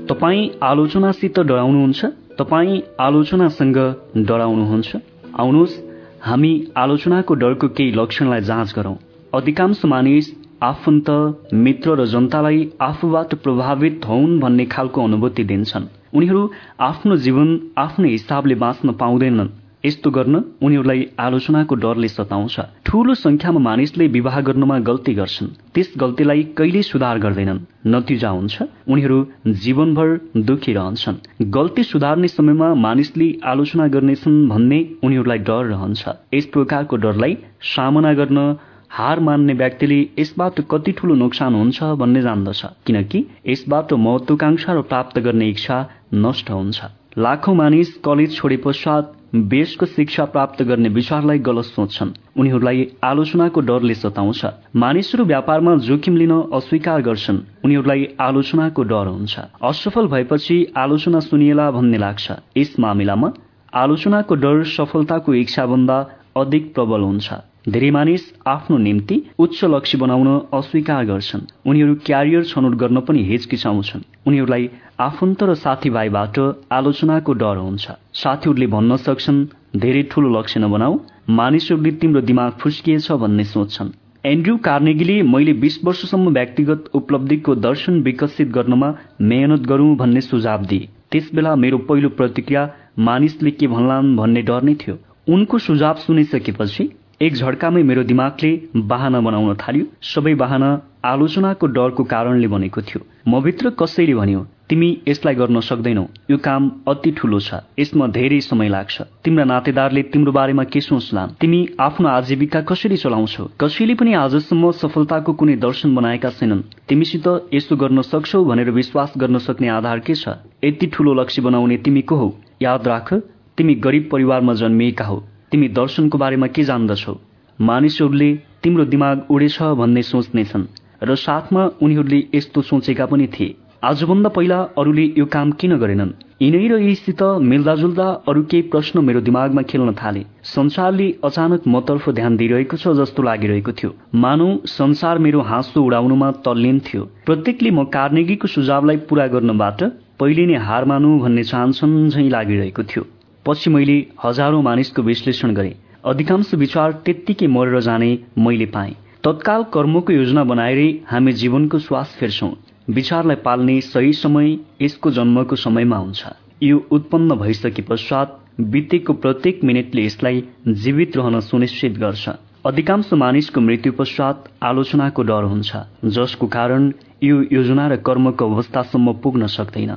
तपाईँ 0.08 0.48
आलोचनासित 0.62 1.40
डराउनुहुन्छ? 1.40 2.04
तपाईँ 2.38 2.80
आलोचनासँग 3.00 3.78
डराउनुहुन्छ? 4.16 4.96
आउनुहोस् 5.38 5.74
हामी 6.22 6.52
आलोचनाको 6.76 7.34
डरको 7.34 7.68
केही 7.68 7.92
लक्षणलाई 7.96 8.40
जाँच 8.40 8.72
गरौं। 8.76 8.96
अधिकांश 9.34 9.84
मानिस 9.84 10.32
आफन्त 10.62 11.10
मित्र 11.54 11.94
र 11.94 12.06
जनतालाई 12.06 12.70
आफूबाट 12.80 13.34
प्रभावित 13.34 14.00
हौन् 14.06 14.40
भन्ने 14.40 14.64
खालको 14.66 15.04
अनुभूति 15.04 15.44
दिन्छन्। 15.44 15.84
उनीहरू 16.16 16.42
आफ्नो 16.80 17.16
जीवन 17.16 17.48
आफ्नै 17.78 18.08
हिसाबले 18.08 18.54
बाँच्न 18.54 18.92
पाउँदैनन्। 18.92 19.48
यस्तो 19.84 20.10
गर्न 20.10 20.34
उनीहरूलाई 20.62 21.00
आलोचनाको 21.20 21.74
डरले 21.74 22.08
सताउँछ। 22.08 22.60
ठूलो 22.86 23.14
संख्यामा 23.14 23.60
मानिसले 23.60 24.06
विवाह 24.06 24.40
गर्नमा 24.40 24.78
गल्ती 24.78 25.14
गर्छन्। 25.14 25.48
त्यस 25.74 25.92
गल्तीलाई 26.00 26.42
कहिले 26.58 26.82
सुधार 26.82 27.18
गर्दैनन्। 27.18 27.58
नतिजा 27.86 28.28
हुन्छ। 28.28 28.62
उनीहरू 28.88 29.18
जीवनभर 29.46 30.08
दुखी 30.36 30.72
रहन्छन्। 30.72 31.16
गल्ती 31.50 31.82
सुधार्ने 31.82 32.28
समयमा 32.28 32.74
मानिसले 32.74 33.28
आलोचना 33.44 33.86
गर्नेछन् 33.86 34.48
भन्ने 34.48 34.78
उनीहरूलाई 35.04 35.38
डर 35.38 35.64
रहन्छ। 35.64 36.02
यस 36.34 36.46
प्रकारको 36.46 36.96
डरलाई 36.96 37.36
सामना 37.62 38.12
गर्न 38.14 38.56
हार 38.90 39.20
मान्ने 39.20 39.52
व्यक्तिले 39.52 39.98
यसबाट 40.18 40.60
कति 40.70 40.92
ठूलो 40.92 41.14
नोक्सान 41.14 41.54
हुन्छ 41.54 41.82
भन्ने 42.00 42.22
जान्दछ। 42.22 42.62
किनकि 42.86 43.24
यसबाट 43.46 43.92
महत्वाकांक्षा 43.92 44.72
र 44.72 44.82
प्राप्त 44.82 45.18
गर्ने 45.18 45.48
इच्छा 45.48 45.76
नष्ट 46.14 46.50
हुन्छ। 46.50 46.80
लाखौं 47.18 47.54
मानिस 47.54 47.94
कलेज 48.04 48.36
छोडे 48.36 48.56
पश्चात 48.56 49.12
बेसको 49.34 49.86
शिक्षा 49.86 50.24
प्राप्त 50.24 50.62
गर्ने 50.62 50.88
विचारलाई 50.88 51.38
गलत 51.38 51.64
सोच्छन् 51.64 52.10
उनीहरूलाई 52.38 52.86
आलोचनाको 53.04 53.60
डरले 53.60 53.94
सताउँछ। 53.94 54.44
मानिसहरू 54.76 55.24
व्यापारमा 55.24 55.74
जोखिम 55.76 56.16
लिन 56.16 56.30
अस्वीकार 56.54 57.02
गर्छन्। 57.02 57.38
उनीहरूलाई 57.64 58.06
आलोचनाको 58.20 58.82
डर 58.82 59.06
हुन्छ। 59.06 59.38
असफल 59.62 60.06
भएपछि 60.06 60.72
आलोचना 60.76 61.20
सुनिएला 61.20 61.70
भन्ने 61.70 61.98
लाग्छ। 61.98 62.32
यस 62.56 62.76
मामिलामा 62.78 63.32
आलोचनाको 63.74 64.34
डर 64.34 64.62
सफलताको 64.64 65.34
इच्छाभन्दा 65.34 65.98
अधिक 66.36 66.74
प्रबल 66.74 67.00
हुन्छ। 67.00 67.32
धेरै 67.64 67.90
मानिस 67.90 68.22
आफ्नो 68.46 68.76
निम्ति 68.78 69.16
उच्च 69.38 69.64
लक्ष्य 69.64 69.98
बनाउन 69.98 70.28
अस्वीकार 70.52 71.04
गर्छन्। 71.04 71.42
उनीहरू 71.66 71.94
क्यारियर 72.06 72.42
छनौट 72.44 72.74
गर्न 72.76 73.00
पनि 73.00 73.22
हिचकिचाउँछन्। 73.24 74.02
उनीहरूलाई 74.26 74.68
आफन्त 75.00 75.42
र 75.42 75.54
साथीभाइबाट 75.54 76.38
आलोचनाको 76.72 77.32
डर 77.32 77.56
हुन्छ। 77.56 77.86
साथीहरूले 78.14 78.66
भन्न 78.74 78.96
सक्छन् 78.96 79.38
धेरै 79.76 80.02
ठूलो 80.10 80.28
लक्ष्य 80.38 80.60
नबनाऊ 80.60 80.98
मानिसहरूले 81.30 81.92
तिम्रो 82.00 82.20
दिमाग 82.20 82.50
फुस्किएछ 82.60 83.10
भन्ने 83.22 83.44
सोच्छन्। 83.44 83.92
एन्ड्रु 84.24 84.56
कार्नेगीले 84.66 85.16
मैले 85.24 85.52
बीस 85.62 85.78
वर्षसम्म 85.84 86.32
व्यक्तिगत 86.32 86.90
उपलब्धिको 86.94 87.54
दर्शन 87.66 88.00
विकसित 88.02 88.48
गर्नमा 88.48 88.88
मेहनत 89.22 89.62
गरौं 89.66 89.96
भन्ने 89.96 90.20
सुझाव 90.20 90.66
दिए। 90.66 90.88
त्यसबेला 91.10 91.54
मेरो 91.56 91.78
पहिलो 91.88 92.08
प्रतिक्रिया 92.20 92.62
मानिसले 92.98 93.50
के 93.50 93.66
भन्लान् 93.66 94.16
भन्ने 94.16 94.42
डर 94.42 94.62
नै 94.62 94.74
थियो। 94.74 94.98
उनको 95.28 95.58
सुझाव 95.58 95.96
सुनिसकेपछि 96.04 96.88
एक 97.22 97.34
झड्कामै 97.34 97.82
मेरो 97.82 98.02
दिमागले 98.02 98.50
बाहना 98.76 99.20
बनाउन 99.20 99.54
थाल्यो। 99.54 99.84
सबै 100.02 100.34
बाहना 100.34 100.70
आलोचनाको 101.04 101.66
डरको 101.66 102.04
कारणले 102.04 102.46
बनेको 102.46 102.80
थियो। 102.80 103.00
मभित्र 103.28 103.70
कसैले 103.70 104.14
भन्यो 104.14 104.46
तिमी 104.68 104.88
यसलाई 105.08 105.34
गर्न 105.34 105.60
सक्दैनौ। 105.60 106.04
यो 106.30 106.36
काम 106.38 106.70
अति 106.88 107.10
ठूलो 107.10 107.38
छ। 107.38 107.54
यसमा 107.78 108.06
धेरै 108.06 108.40
समय 108.40 108.68
लाग्छ। 108.68 109.02
तिम्रा 109.24 109.44
नातेदारले 109.44 110.02
तिम्रो 110.02 110.32
बारेमा 110.32 110.64
के 110.64 110.80
सोच्लान्? 110.80 111.34
तिमी 111.40 111.60
आफ्नो 111.80 112.08
आजीविका 112.08 112.60
कसरी 112.60 112.96
चलाउँछौ? 112.96 113.44
कसैले 113.60 113.94
पनि 113.94 114.14
आजसम्म 114.14 114.70
सफलताको 114.70 115.32
कुनै 115.32 115.56
दर्शन 115.56 115.94
बनाएका 115.94 116.30
छैनन्। 116.30 116.62
तिमीसित 116.88 117.26
यसो 117.54 117.76
गर्न 117.76 118.02
सक्छौ 118.02 118.44
भनेर 118.44 118.70
विश्वास 118.70 119.12
गर्न 119.18 119.38
सक्ने 119.38 119.68
आधार 119.68 119.98
के 120.00 120.14
छ? 120.14 120.28
यति 120.64 120.86
ठूलो 120.86 121.14
लक्ष्य 121.14 121.42
बनाउने 121.42 121.76
तिमी 121.76 122.02
को 122.02 122.16
हौ? 122.16 122.32
याद 122.62 122.88
राख 122.88 123.14
तिमी 123.56 123.74
गरिब 123.74 124.08
परिवारमा 124.12 124.54
जन्मिएका 124.54 125.04
हौ। 125.04 125.22
तिमी 125.54 125.68
दर्शनको 125.70 126.18
बारेमा 126.18 126.46
के 126.50 126.62
जान्दछौ? 126.64 127.12
मानिसहरूले 127.58 128.30
तिम्रो 128.62 128.84
दिमाग 128.84 129.26
उडेछ 129.30 129.58
भन्ने 129.80 130.02
सोच्नेछन् 130.02 130.64
र 131.02 131.14
साथमा 131.16 131.62
उनीहरूले 131.82 132.18
यस्तो 132.34 132.62
सोचेका 132.62 133.06
पनि 133.06 133.26
थिए। 133.30 133.54
आजभन्दा 133.84 134.28
पहिला 134.34 134.58
अरूले 134.78 135.04
यो 135.18 135.26
काम 135.26 135.50
किन 135.54 135.76
गरेनन्? 135.78 136.10
यिनै 136.42 136.66
र 136.68 136.80
यीसित 136.82 137.22
मिल्दाजुल्दा 137.22 138.08
अरू 138.26 138.42
केही 138.50 138.62
प्रश्न 138.74 139.04
मेरो 139.06 139.20
दिमागमा 139.20 139.62
खेल्न 139.70 139.94
थाले। 139.94 140.24
संसारले 140.42 141.08
अचानक 141.24 141.70
मतर्फ 141.70 142.10
ध्यान 142.10 142.36
दिइरहेको 142.36 142.76
छ 142.76 142.98
जस्तो 142.98 143.22
लागिरहेको 143.22 143.72
थियो। 143.78 143.94
मानौ 144.18 144.50
संसार 144.66 145.18
मेरो 145.22 145.40
हाँसो 145.40 145.78
उडाउनुमा 145.86 146.30
तल्लीन 146.42 146.78
थियो। 146.82 147.02
प्रत्येकले 147.26 147.70
म 147.70 147.84
कार्नेगीको 147.94 148.48
सुझावलाई 148.50 148.96
पूरा 149.06 149.26
गर्नबाट 149.30 149.90
पहिले 150.18 150.46
नै 150.46 150.58
हार 150.66 150.84
मानु 150.90 151.18
भन्ने 151.22 151.44
चाहन्छन् 151.44 152.10
झै 152.10 152.28
लागिरहेको 152.28 152.82
थियो। 152.90 153.04
पछि 153.46 153.70
मैले 153.70 153.96
हजारौं 154.24 154.62
मानिसको 154.62 155.02
विश्लेषण 155.02 155.54
गरे। 155.54 155.74
अधिकांश 156.04 156.54
विचार 156.54 156.92
त्यत्तिकै 157.04 157.46
मरेर 157.46 157.80
जाने 157.80 158.10
मैले 158.38 158.66
पाएँ। 158.66 158.94
तत्काल 159.24 159.62
कर्मको 159.74 160.12
योजना 160.12 160.44
बनाएरै 160.44 160.88
हामी 161.06 161.32
जीवनको 161.32 161.78
श्वास 161.78 162.16
फेर्छौं। 162.20 162.50
विचारलाई 162.90 163.36
पाल्ने 163.44 163.80
सही 163.80 164.12
समय 164.14 164.56
यसको 164.82 165.10
जन्मको 165.10 165.56
समयमा 165.56 165.96
हुन्छ। 165.96 166.24
यो 166.62 166.78
उत्पन्न 166.90 167.34
भइसके 167.34 167.82
पश्चात 167.82 168.40
बितेको 168.60 169.12
प्रत्येक 169.14 169.64
मिनटले 169.64 170.04
यसलाई 170.04 170.42
जीवित 170.68 171.16
रहन 171.16 171.40
सुनिश्चित 171.40 171.98
गर्छ। 171.98 172.28
अधिकांश 172.66 173.12
मानिसको 173.12 173.60
मृत्यु 173.60 173.92
पश्चात 173.92 174.44
आलोचनाको 174.62 175.22
डर 175.22 175.44
हुन्छ 175.44 175.76
जसको 176.16 176.46
कारण 176.48 176.92
यो 177.22 177.42
योजना 177.52 177.88
र 177.88 177.96
कर्मको 177.96 178.50
अवस्थासम्म 178.50 179.12
पुग्न 179.22 179.46
सक्दैन। 179.46 179.96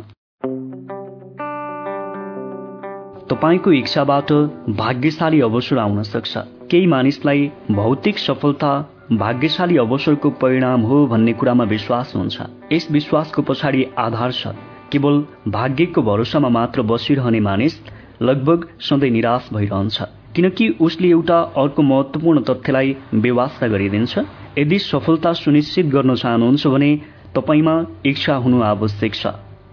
तपाईँको 3.29 3.71
इच्छाबाट 3.71 4.31
भाग्यशाली 4.77 5.39
अवसर 5.41 5.77
आउन 5.77 6.03
सक्छ। 6.03 6.37
केही 6.71 6.85
मानिसलाई 6.87 7.51
भौतिक 7.71 8.17
सफलता 8.17 8.69
भाग्यशाली 9.11 9.77
अवसरको 9.77 10.29
परिणाम 10.41 10.81
हो 10.81 11.05
भन्ने 11.07 11.33
कुरामा 11.33 11.63
विश्वास 11.63 12.13
हुन्छ। 12.15 12.41
यस 12.71 12.87
विश्वासको 12.91 13.41
पछाडि 13.41 13.83
आधार 13.97 14.31
छ। 14.31 14.47
केवल 14.91 15.19
भाग्यको 15.47 16.01
भरोसामा 16.01 16.49
मात्र 16.49 16.81
बसिरहने 16.81 17.39
मानिस 17.39 17.73
लगभग 18.21 18.67
सधैँ 18.79 19.09
निराश 19.09 19.49
भइरहन्छ। 19.53 20.01
किनकि 20.35 20.67
उसले 20.81 21.09
एउटा 21.09 21.39
अर्को 21.57 21.81
महत्वपूर्ण 21.81 22.41
तथ्यलाई 22.41 22.95
व्यवस्था 23.13 23.67
गरिदिन्छ। 23.67 24.19
यदि 24.57 24.79
सफलता 24.79 25.33
सुनिश्चित 25.33 25.85
गर्न 25.85 26.15
चाहनुहुन्छ 26.15 26.67
भने 26.67 26.91
तपाईँमा 27.35 27.75
इच्छा 28.05 28.35
हुनु 28.35 28.61
आवश्यक 28.63 29.13
छ। 29.15 29.27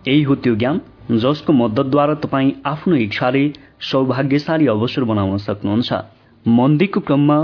यही 0.08 0.22
हो 0.22 0.34
त्यो 0.34 0.54
ज्ञान। 0.56 0.80
जसको 1.10 1.52
मद्दतद्वारा 1.52 2.14
तपाईँ 2.14 2.52
आफ्नो 2.66 2.96
इच्छाले 2.96 3.42
सौभाग्यशाली 3.82 4.66
अवसर 4.66 5.04
बनाउन 5.04 5.38
सक्नुहुन्छ। 5.38 5.92
मन्दीको 6.46 7.00
क्रममा 7.00 7.38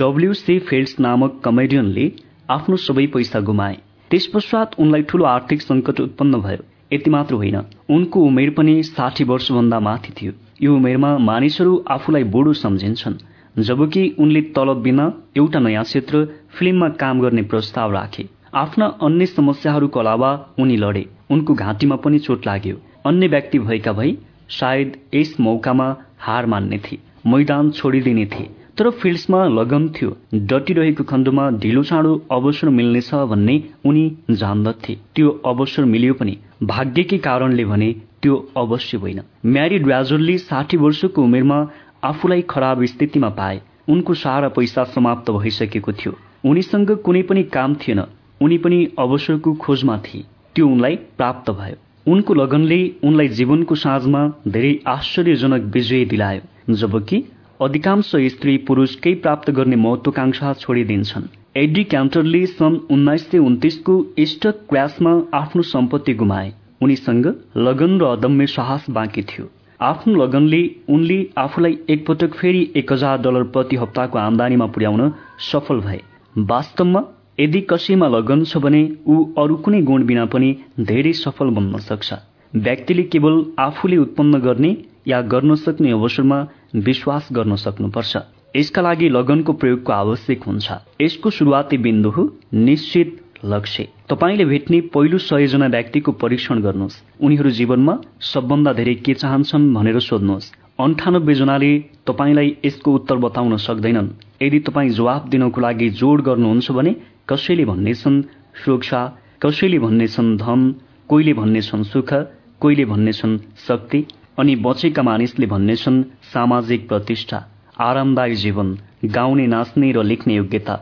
डब्ल्युसी 0.00 0.58
फिल्ड्स 0.58 0.98
नामक 1.00 1.40
कमेडियनले 1.44 2.10
आफ्नो 2.50 2.76
सबै 2.76 3.06
पैसा 3.06 3.40
गुमाए। 3.40 3.76
त्यस 4.10 4.26
पश्चात 4.26 4.74
उनलाई 4.78 5.02
ठूलो 5.02 5.24
आर्थिक 5.26 5.62
संकट 5.62 6.00
उत्पन्न 6.00 6.40
भयो। 6.40 6.64
यति 6.92 7.10
मात्र 7.10 7.34
होइन 7.34 7.56
उनको 7.90 8.20
उमेर 8.22 8.50
पनि 8.50 8.82
साठी 8.82 9.24
वर्षभन्दा 9.24 9.80
माथि 9.80 10.12
थियो। 10.12 10.32
यो 10.62 10.74
उमेरमा 10.76 11.16
मानिसहरू 11.18 11.72
आफूलाई 11.90 12.24
बुढो 12.34 12.52
सम्झिन्छन् 12.52 13.16
जबकि 13.60 14.02
उनले 14.18 14.40
तलब 14.56 14.82
बिना 14.82 15.12
एउटा 15.36 15.58
नयाँ 15.58 15.84
क्षेत्र 15.84 16.24
फिल्ममा 16.58 16.88
काम 17.00 17.20
गर्ने 17.20 17.42
प्रस्ताव 17.42 17.92
राखे। 17.92 18.28
आफ्ना 18.54 18.86
अन्य 19.02 19.26
समस्याहरूको 19.26 20.00
अलावा 20.00 20.30
उनी 20.58 20.76
लडे। 20.76 21.04
उनको 21.30 21.54
घाँटीमा 21.54 21.96
पनि 21.96 22.18
चोट 22.18 22.46
लाग्यो। 22.46 22.76
अन्य 23.06 23.28
व्यक्ति 23.28 23.58
भएका 23.58 23.92
भई 23.92 24.16
सायद 24.50 24.96
यस 25.14 25.34
मौकामा 25.40 25.94
हार 26.18 26.46
मान्ने 26.46 26.78
थिए 26.78 26.98
मैदान 27.26 27.70
छोडिदिने 27.70 28.26
थिए। 28.26 28.50
तर 28.78 28.90
फिल्ड्समा 28.90 29.44
लगन 29.48 29.88
थियो 29.88 30.16
डटिरहेको 30.34 31.04
खण्डमा 31.04 31.48
ढिलो 31.60 31.82
चाँडो 31.82 32.14
अवसर 32.32 32.68
मिल्नेछ 32.68 33.14
भन्ने 33.30 33.54
उनी 33.84 34.04
जान्दथे 34.30 34.96
त्यो 35.14 35.30
अवसर 35.46 35.84
मिल्यो 35.84 36.14
पनि 36.14 36.36
भाग्यकै 36.62 37.18
कारणले 37.18 37.64
भने 37.64 37.92
त्यो 38.22 38.34
अवश्य 38.56 38.96
होइन। 38.96 39.20
म्यारी 39.46 39.78
ड्राजरले 39.78 40.36
साठी 40.38 40.76
वर्षको 40.76 41.22
उमेरमा 41.22 41.58
आफूलाई 42.04 42.42
खराब 42.50 42.84
स्थितिमा 42.84 43.28
पाए। 43.28 43.60
उनको 43.88 44.14
सारा 44.14 44.48
पैसा 44.48 44.84
समाप्त 44.84 45.30
भइसकेको 45.30 45.92
थियो। 45.92 46.12
उनीसँग 46.44 46.90
कुनै 47.04 47.22
पनि 47.22 47.42
काम 47.56 47.74
थिएन। 47.74 48.04
उनी 48.42 48.58
पनि 48.58 48.78
अवसरको 48.98 49.54
खोजमा 49.54 49.98
थिए। 49.98 50.24
त्यो 50.54 50.68
उनलाई 50.68 50.96
प्राप्त 50.96 51.50
भयो। 51.50 51.76
उनको 52.06 52.34
लगनले 52.34 52.78
उनलाई 53.04 53.28
जीवनको 53.28 53.74
साँझमा 53.74 54.20
धेरै 54.48 54.74
आश्चर्यजनक 54.86 55.62
विजय 55.74 56.04
दिलायो 56.04 56.74
जबकि 56.74 57.22
अधिकांश 57.62 58.10
स्त्री 58.26 58.56
पुरुष 58.66 58.94
केही 58.94 59.14
प्राप्त 59.16 59.50
गर्ने 59.50 59.76
महत्वाकांक्षा 59.76 60.52
छोडिदिन्छन्। 60.52 61.24
एडी 61.56 61.84
क्यान्टरले 61.84 62.44
सन् 62.46 62.76
उन्नाइस 62.90 63.30
सय 63.30 63.38
उन्तिसको 63.38 63.94
स्टक 64.20 64.60
क्रासमा 64.68 65.12
आफ्नो 65.34 65.62
सम्पत्ति 65.62 66.14
गुमाए। 66.14 66.52
उनीसँग 66.82 67.26
लगन 67.56 67.98
र 68.00 68.04
अदम्य 68.06 68.46
साहस 68.46 68.86
बाँकी 68.90 69.22
थियो। 69.22 69.48
आफ्नो 69.80 70.14
लगनले 70.24 70.62
उनले 70.88 71.18
आफूलाई 71.38 71.78
एकपटक 71.90 72.34
फेरि 72.34 72.72
एक 72.76 72.92
हजार 72.92 73.18
डलर 73.18 73.42
प्रति 73.50 73.76
हप्ताको 73.76 74.18
आमदानीमा 74.18 74.66
पुर्याउन 74.66 75.12
सफल 75.50 75.80
भए। 75.80 76.00
वास्तवमा 76.36 77.04
यदि 77.38 77.60
कसैमा 77.60 78.06
लगन 78.08 78.44
छ 78.44 78.56
भने 78.56 78.78
ऊ 79.06 79.14
अरू 79.38 79.56
कुनै 79.56 79.80
गुण 79.82 80.04
बिना 80.06 80.24
पनि 80.24 80.48
धेरै 80.80 81.12
सफल 81.12 81.50
बन्न 81.50 81.78
सक्छ। 81.78 82.14
व्यक्तिले 82.52 83.02
केवल 83.12 83.34
आफूले 83.58 83.96
उत्पन्न 83.96 84.38
गर्ने 84.40 84.70
या 85.08 85.20
गर्न 85.32 85.54
सक्ने 85.54 85.90
अवसरमा 85.90 86.38
विश्वास 86.86 87.28
गर्न 87.32 87.56
सक्नुपर्छ। 87.56 88.16
यसका 88.56 88.82
लागि 88.82 89.08
लगनको 89.08 89.52
प्रयोगको 89.52 89.92
आवश्यक 89.92 90.44
हुन्छ। 90.44 90.66
यसको 91.00 91.30
सुरुवाती 91.30 91.76
बिन्दु 91.78 92.10
हो 92.10 92.22
निश्चित 92.54 93.20
लक्ष्य। 93.44 93.88
तपाईँले 94.08 94.44
भेट्ने 94.44 94.80
पहिलो 94.94 95.18
सयजना 95.20 95.66
व्यक्तिको 95.66 96.12
परीक्षण 96.12 96.60
गर्नुहोस्। 96.60 97.02
उनीहरू 97.20 97.50
जीवनमा 97.50 97.94
सबभन्दा 98.32 98.72
धेरै 98.72 98.94
के 99.04 99.14
चाहन्छन् 99.14 99.74
भनेर 99.74 99.98
सोध्नुहोस्। 100.00 100.52
अन्ठानब्बे 100.80 101.34
जनाले 101.34 101.70
तपाईँलाई 102.06 102.56
यसको 102.64 102.94
उत्तर 102.94 103.16
बताउन 103.16 103.56
सक्दैनन्। 103.56 104.08
यदि 104.42 104.58
तपाईँ 104.60 104.90
जवाब 104.90 105.28
दिनको 105.28 105.60
लागि 105.60 105.88
जोड 106.00 106.22
गर्नुहुन्छ 106.22 106.70
भने 106.70 106.94
कसैले 107.28 107.64
भन्नेछन् 107.64 108.22
सुरक्षा 108.64 108.98
कसैले 109.42 109.78
भन्नेछन् 109.78 110.36
धन 110.38 110.60
कोहीले 111.08 111.32
भन्नेछन् 111.34 111.82
सुख 111.84 112.12
कोहीले 112.60 112.84
भन्नेछन् 112.84 113.38
शक्ति 113.66 114.00
अनि 114.38 114.54
बचेका 114.56 115.02
मानिसले 115.02 115.46
भन्नेछन् 115.46 116.02
सामाजिक 116.32 116.86
प्रतिष्ठा 116.88 117.38
आरामदायी 117.78 118.34
जीवन 118.34 118.68
गाउने 119.16 119.46
नाच्ने 119.46 119.90
र 119.92 120.02
लेख्ने 120.02 120.34
योग्यता। 120.34 120.74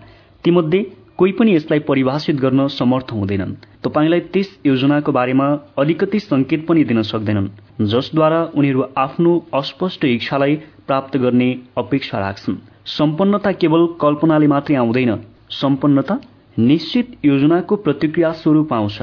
तीमध्ये 0.44 0.83
कोही 1.19 1.33
पनि 1.33 1.55
यसलाई 1.55 1.78
परिभाषित 1.89 2.37
गर्न 2.37 2.67
समर्थ 2.77 3.12
हुँदैनन्। 3.12 3.55
तपाईँलाई 3.85 4.21
त्यस 4.33 4.49
योजनाको 4.67 5.12
बारेमा 5.12 5.49
अलिकति 5.78 6.19
संकेत 6.21 6.67
पनि 6.69 6.85
दिन 6.85 7.03
सक्दैनन् 7.03 7.49
जसद्वारा 7.89 8.44
उनीहरू 8.55 8.85
आफ्नो 8.99 9.33
अस्पष्ट 9.55 10.05
इच्छालाई 10.05 10.57
प्राप्त 10.87 11.17
गर्ने 11.17 11.49
अपेक्षा 11.78 12.19
राख्छन्। 12.19 12.62
सम्पन्नता 12.99 13.53
केवल 13.55 13.87
कल्पनाले 14.01 14.47
मात्रै 14.47 14.77
आउँदैन। 14.77 15.17
सम्पन्नता 15.62 16.21
निश्चित 16.58 17.17
योजनाको 17.24 17.76
प्रतिक्रिया 17.76 18.33
स्वरूप 18.33 18.72
आउँछ 18.72 18.99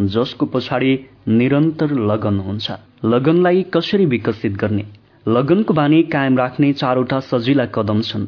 जसको 0.00 0.46
पछाडि 0.46 0.98
निरन्तर 1.28 1.90
लगन 1.90 2.38
हुन्छ। 2.38 2.70
लगनलाई 3.04 3.62
कसरी 3.62 4.06
विकसित 4.06 4.52
गर्ने? 4.52 4.84
लगनको 5.28 5.74
बानी 5.74 6.02
कायम 6.02 6.38
राख्ने 6.38 6.72
चारवटा 6.72 7.20
सजिला 7.20 7.64
कदम 7.64 8.00
छन्। 8.00 8.26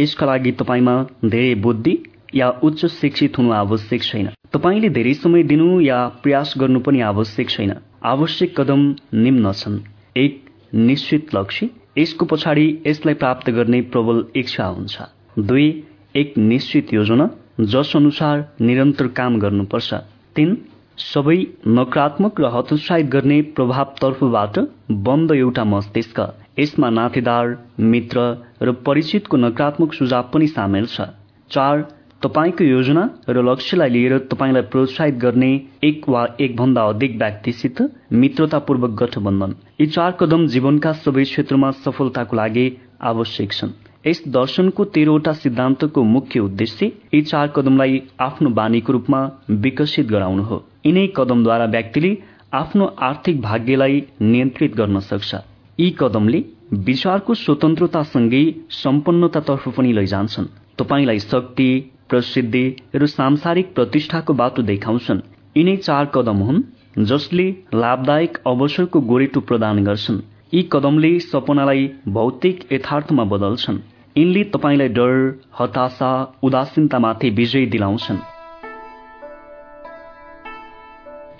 यसका 0.00 0.26
लागि 0.26 0.52
तपाईँमा 0.52 1.06
धेरै 1.24 1.54
बुद्धि 1.54 1.98
या 2.34 2.50
उच्च 2.50 2.86
शिक्षित 2.86 3.38
हुनु 3.38 3.52
आवश्यक 3.52 4.02
छैन। 4.02 4.30
तपाईँले 4.52 4.88
धेरै 4.88 5.14
समय 5.14 5.42
दिनु 5.42 5.80
या 5.80 6.08
प्रयास 6.08 6.54
गर्नु 6.58 6.80
पनि 6.80 7.00
आवश्यक 7.00 7.50
छैन। 7.50 7.74
आवश्यक 8.04 8.60
कदम 8.60 8.94
निम्न 9.14 9.52
छन्। 9.52 9.80
एक 10.16 10.44
निश्चित 10.74 11.34
लक्ष्य। 11.34 11.70
यसको 11.98 12.26
पछाडि 12.26 12.78
यसलाई 12.86 13.14
प्राप्त 13.14 13.50
गर्ने 13.50 13.80
प्रबल 13.82 14.24
इच्छा 14.36 14.64
हुन्छ। 14.64 14.98
दुई 15.38 15.84
एक 16.16 16.38
निश्चित 16.38 16.94
योजना। 16.94 17.30
जस 17.60 17.92
अनुसार 17.96 18.44
निरन्तर 18.60 19.06
काम 19.16 19.38
गर्नुपर्छ। 19.38 19.94
तीन 20.36 20.56
सबै 20.98 21.36
नकारात्मक 21.68 22.40
र 22.40 22.50
हतोत्साहित 22.54 23.06
गर्ने 23.06 23.40
प्रभावतर्फबाट 23.56 24.58
बन्द 25.06 25.32
एउटा 25.32 25.64
मस्तिष्क। 25.64 26.20
यसमा 26.58 26.90
नातेदार 26.90 27.56
मित्र 27.80 28.24
र 28.62 28.72
परिचितको 28.86 29.36
नकारात्मक 29.36 29.94
सुझाव 29.94 30.30
पनि 30.32 30.46
सामेल 30.46 30.86
छ। 30.86 31.06
चार 31.50 31.84
तपाईँको 32.22 32.64
योजना 32.64 33.08
र 33.28 33.42
लक्ष्यलाई 33.42 33.90
लिएर 33.90 34.18
तपाईँलाई 34.32 34.62
प्रोत्साहित 34.72 35.14
गर्ने 35.18 35.52
एक 35.84 36.08
वा 36.08 36.26
एक 36.40 36.56
भन्दा 36.56 36.82
अधिक 36.88 37.16
व्यक्तिसित 37.18 37.82
मित्रतापूर्वक 38.12 38.90
गठबन्धन। 39.02 39.54
यी 39.80 39.86
चार 39.86 40.16
कदम 40.20 40.46
जीवनका 40.46 40.92
सबै 41.04 41.24
क्षेत्रमा 41.24 41.70
सफलताको 41.84 42.36
लागि 42.36 42.66
आवश्यक 43.02 43.52
छन्। 43.52 43.72
यस 44.06 44.22
दर्शनको 44.28 44.84
तेह्रवटा 44.84 45.32
सिद्धान्तको 45.32 46.02
मुख्य 46.04 46.40
उद्देश्य 46.40 46.86
यी 47.14 47.20
चार 47.22 47.48
कदमलाई 47.48 48.02
आफ्नो 48.20 48.50
बानीको 48.50 48.92
रूपमा 48.92 49.20
विकसित 49.50 50.06
गराउनु 50.06 50.42
हो। 50.42 50.58
यिनै 50.86 51.06
कदमद्वारा 51.16 51.64
व्यक्तिले 51.66 52.10
आफ्नो 52.54 52.86
आर्थिक 53.02 53.40
भाग्यलाई 53.40 54.02
नियन्त्रित 54.22 54.74
गर्न 54.76 55.00
सक्छ। 55.00 55.34
यी 55.78 55.88
कदमले 55.98 56.42
विचारको 56.88 57.34
स्वतन्त्रतासँगै 57.34 58.44
सम्पन्नतातर्फ 58.72 59.68
पनि 59.76 59.92
लैजान्छन्। 59.92 60.52
तपाईँलाई 60.78 61.18
शक्ति 61.18 61.68
प्रसिद्धि 62.08 62.64
र 62.94 63.06
सांसारिक 63.06 63.74
प्रतिष्ठाको 63.74 64.34
बाटो 64.34 64.62
देखाउँछन्। 64.62 65.24
यिनै 65.56 65.76
चार 65.78 66.10
कदम 66.14 66.44
हुन् 66.46 66.62
जसले 67.04 67.48
लाभदायक 67.74 68.38
अवसरको 68.46 69.00
गोरेटो 69.00 69.40
प्रदान 69.40 69.84
गर्छन्। 69.84 70.22
यी 70.54 70.68
कदमले 70.72 71.18
सपनालाई 71.22 71.90
भौतिक 72.08 72.72
यथार्थमा 72.72 73.24
बदल्छन्। 73.24 73.82
यिनले 74.18 74.44
तपाईँलाई 74.44 74.88
डर 74.88 75.40
हताशा 75.58 76.38
उदासीनतामाथि 76.42 77.30
विजय 77.30 77.66
दिलाउँछन्। 77.66 78.16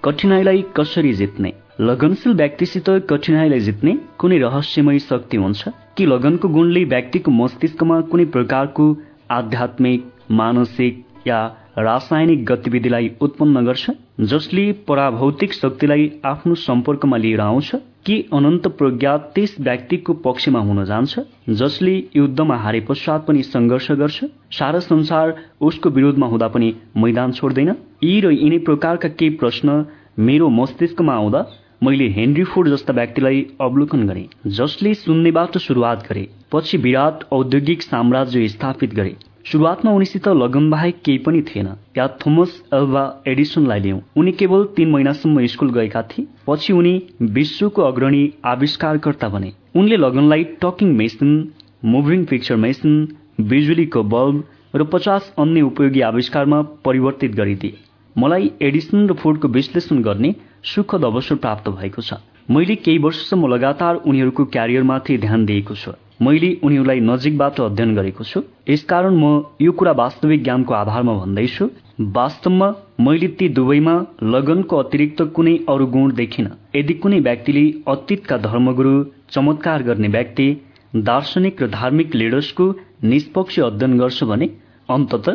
कठिनाईलाई 0.05 0.65
कसरी 0.77 1.13
जित्ने? 1.13 1.53
लगनशील 1.81 2.33
व्यक्तिसित 2.33 2.85
कठिनाईलाई 2.89 3.61
जित्ने 3.61 3.99
कुनै 4.19 4.39
रहस्यमय 4.39 4.99
शक्ति 4.99 5.37
हुन्छ? 5.37 5.69
कि 5.69 6.07
लगनको 6.07 6.49
गुणले 6.49 6.85
व्यक्तिको 6.85 7.31
मस्तिष्कमा 7.31 8.01
कुनै 8.01 8.25
प्रकारको 8.25 8.97
आध्यात्मिक 9.31 10.13
मानसिक 10.31 11.07
या 11.27 11.47
रासायनिक 11.79 12.45
गतिविधिलाई 12.45 13.11
उत्पन्न 13.21 13.67
गर्छ 13.67 13.91
जसले 14.21 14.73
पराभौतिक 14.73 15.53
शक्तिलाई 15.53 16.21
आफ्नो 16.25 16.55
सम्पर्कमा 16.55 17.17
लिएर 17.17 17.41
आउँछ? 17.41 17.77
के 18.07 18.17
अनन्त 18.33 18.67
प्रज्ञा 18.79 19.17
त्यस 19.35 19.55
व्यक्तिको 19.61 20.13
पक्षमा 20.25 20.61
हुन 20.61 20.85
जान्छ 20.85 21.21
जसले 21.61 21.95
युद्धमा 22.17 22.57
हारे 22.57 22.81
पश्चात 22.89 23.27
पनि 23.27 23.43
सङ्घर्ष 23.45 23.91
गर्छ 24.01 24.25
सारा 24.53 24.79
संसार 24.81 25.35
उसको 25.61 25.91
विरोधमा 25.91 26.27
हुँदा 26.27 26.49
पनि 26.49 26.73
मैदान 26.97 27.33
छोड्दैन। 27.33 27.75
यी 28.05 28.21
र 28.21 28.33
यिनै 28.33 28.59
प्रकारका 28.69 29.09
केही 29.11 29.37
प्रश्न 29.37 29.85
मेरो 30.21 30.49
मस्तिष्कमा 30.53 31.15
आउँदा 31.15 31.47
मैले 31.83 32.09
हेनरी 32.11 32.45
फोर्ड 32.45 32.69
जस्ता 32.69 32.93
व्यक्तिलाई 32.93 33.41
अवलोकन 33.61 34.07
गरे 34.09 34.29
जसले 34.59 34.95
सुन्नेबाट 34.95 35.59
सुरुवात 35.59 36.07
गरे 36.09 36.29
पछि 36.53 36.77
विराट 36.79 37.25
औद्योगिक 37.33 37.83
साम्राज्य 37.83 38.49
स्थापित 38.49 38.95
गरे। 38.95 39.17
सुरुवातमा 39.45 39.93
उनीसित 39.93 40.29
लगन 40.29 40.71
बाहेक 40.71 41.01
केही 41.05 41.19
पनि 41.19 41.43
थिएन। 41.43 41.69
या 41.97 42.09
थोमस 42.09 42.63
एल्भा 42.75 43.23
एडिसनलाई 43.29 43.81
लियौं। 43.81 44.01
उनी 44.17 44.33
केवल 44.33 44.65
तीन 44.77 44.91
महिनासम्म 44.91 45.47
स्कुल 45.47 45.71
गएका 45.71 46.03
थिए। 46.03 46.27
पछि 46.47 46.73
उनी 46.73 46.95
विश्वको 47.23 47.83
अग्रणी 47.83 48.23
आविष्कारकर्ता 48.45 49.29
बने। 49.29 49.53
उनले 49.77 49.97
लगनलाई 49.97 50.45
talking 50.45 50.93
machine 50.97 51.53
moving 51.85 52.25
picture 52.25 52.57
machine 52.57 53.17
बिजुलीको 53.41 54.03
बल्ब 54.03 54.45
र 54.77 54.85
पचास 54.85 55.35
अन्य 55.39 55.61
उपयोगी 55.61 56.01
आविष्कारमा 56.01 56.63
परिवर्तित 56.85 57.33
गरिदिए। 57.33 57.79
मलाई 58.19 58.51
एडिसन 58.63 59.07
र 59.09 59.13
फोर्डको 59.13 59.49
विश्लेषण 59.49 60.03
गर्ने 60.03 60.35
सुखद 60.65 61.05
अवसर 61.05 61.35
प्राप्त 61.35 61.69
भएको 61.69 62.03
छ। 62.03 62.15
मैले 62.51 62.75
केही 62.77 62.99
वर्षसम्म 62.99 63.47
लगातार 63.47 63.95
उनीहरूको 63.95 64.45
क्यारियरमाथि 64.45 65.19
ध्यान 65.19 65.47
दिएको 65.47 65.75
छु। 65.75 65.93
मैले 66.21 66.49
उनीहरूलाई 66.65 67.01
नजिकबाट 67.01 67.61
अध्ययन 67.61 67.95
गरेको 67.95 68.25
छु। 68.25 68.41
यसकारण 68.69 69.15
म 69.15 69.43
यो 69.61 69.73
कुरा 69.79 69.93
वास्तविक 69.93 70.43
ज्ञानको 70.45 70.75
आधारमा 70.75 71.15
भन्दैछु। 71.15 71.65
वास्तवमा 72.17 72.69
मैले 73.01 73.29
ती 73.39 73.49
दुवैमा 73.57 73.95
लगनको 74.25 74.77
अतिरिक्त 74.77 75.23
कुनै 75.35 75.55
अरू 75.69 75.87
गुण 75.95 76.13
देखिन। 76.15 76.49
यदि 76.77 76.95
कुनै 77.03 77.19
व्यक्तिले 77.21 77.65
अतीतका 77.89 78.37
धर्मगुरु 78.47 78.95
चमत्कार 79.33 79.83
गर्ने 79.83 80.09
व्यक्ति 80.09 80.47
दार्शनिक 81.03 81.63
र 81.63 81.69
धार्मिक 81.71 82.15
लिडर्सको 82.15 82.71
निष्पक्ष 83.05 83.59
अध्ययन 83.61 83.99
गर्छ 83.99 84.25
भने 84.25 84.51
अन्तत 84.89 85.29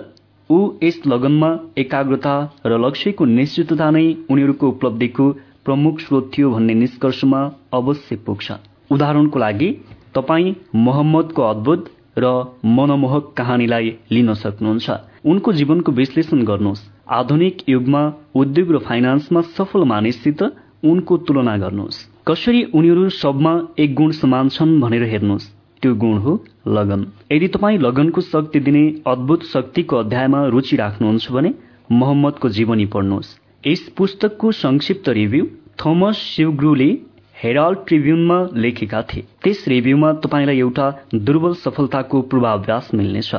ऊ 0.50 0.60
यस 0.84 1.02
लगनमा 1.08 1.52
एकाग्रता 1.78 2.36
र 2.66 2.78
लक्ष्यको 2.86 3.26
निश्चितता 3.36 3.90
नै 3.92 4.08
उनीहरूको 4.32 4.68
उपलब्धिको 4.70 5.32
प्रमुख 5.66 6.00
स्रोत 6.00 6.32
थियो 6.34 6.52
भन्ने 6.52 6.74
निष्कर्षमा 6.82 7.42
अवश्य 7.74 8.16
पुग्छ। 8.26 8.52
उदाहरणको 8.92 9.40
लागि 9.40 9.70
तपाईँ 10.16 10.54
मोहम्मदको 10.76 11.42
अद्भुत 11.42 11.86
र 12.18 12.26
मनमोहक 12.66 13.34
कहानीलाई 13.38 13.94
लिन 14.12 14.34
सक्नुहुन्छ। 14.34 14.90
उनको 15.26 15.54
जीवनको 15.54 15.92
विश्लेषण 15.92 16.44
गर्नुहोस्। 16.44 16.82
आधुनिक 17.10 17.58
युगमा 17.70 18.02
उद्योग 18.36 18.72
र 18.72 18.78
फाइनान्समा 18.80 19.42
सफल 19.42 19.84
मानिससित 19.84 20.44
उनको 20.84 21.18
तुलना 21.18 21.58
गर्नुहोस्। 21.58 21.98
कसरी 22.28 22.64
उनीहरू 22.64 23.10
सबमा 23.10 23.54
एक 23.80 23.96
गुण 23.96 24.12
समान 24.12 24.50
छन् 24.50 24.80
भनेर 24.82 25.04
हेर्नुहोस्। 25.04 25.52
त्यो 25.82 25.96
गुण 25.96 26.18
हो 26.18 26.34
लगन। 26.68 27.06
यदि 27.32 27.48
तपाईँ 27.48 27.78
लगनको 27.78 28.22
शक्ति 28.22 28.60
दिने 28.60 28.84
अद्भुत 29.08 29.44
शक्तिको 29.44 29.96
अध्यायमा 29.96 30.46
रुचि 30.48 30.76
राख्नुहुन्छ 30.76 31.32
भने 31.32 31.54
मोहम्मदको 31.92 32.50
जीवनी 32.50 32.86
पढ्नुहोस्। 32.86 33.38
यस 33.68 33.90
पुस्तकको 33.98 34.52
संक्षिप्त 34.52 35.10
रिभ्यू 35.10 35.46
थोमस 35.80 36.16
शिवग्रुले 36.16 36.90
हेराल्ड 37.44 37.80
ट्रिब्युनमा 37.88 38.50
लेखेका 38.54 39.02
थिए। 39.02 39.24
त्यस 39.44 39.66
रिभ्यूमा 39.68 40.14
तपाईँलाई 40.14 40.60
एउटा 40.60 40.88
दुर्बल 41.16 41.54
सफलताको 41.54 42.22
पूर्वाभ्यास 42.22 42.90
मिल्नेछ। 42.94 43.36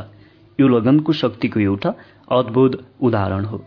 यो 0.60 0.68
लगनको 0.68 1.12
शक्तिको 1.12 1.60
एउटा 1.60 1.94
अद्भुत 2.32 2.84
उदाहरण 3.00 3.44
हो। 3.44 3.58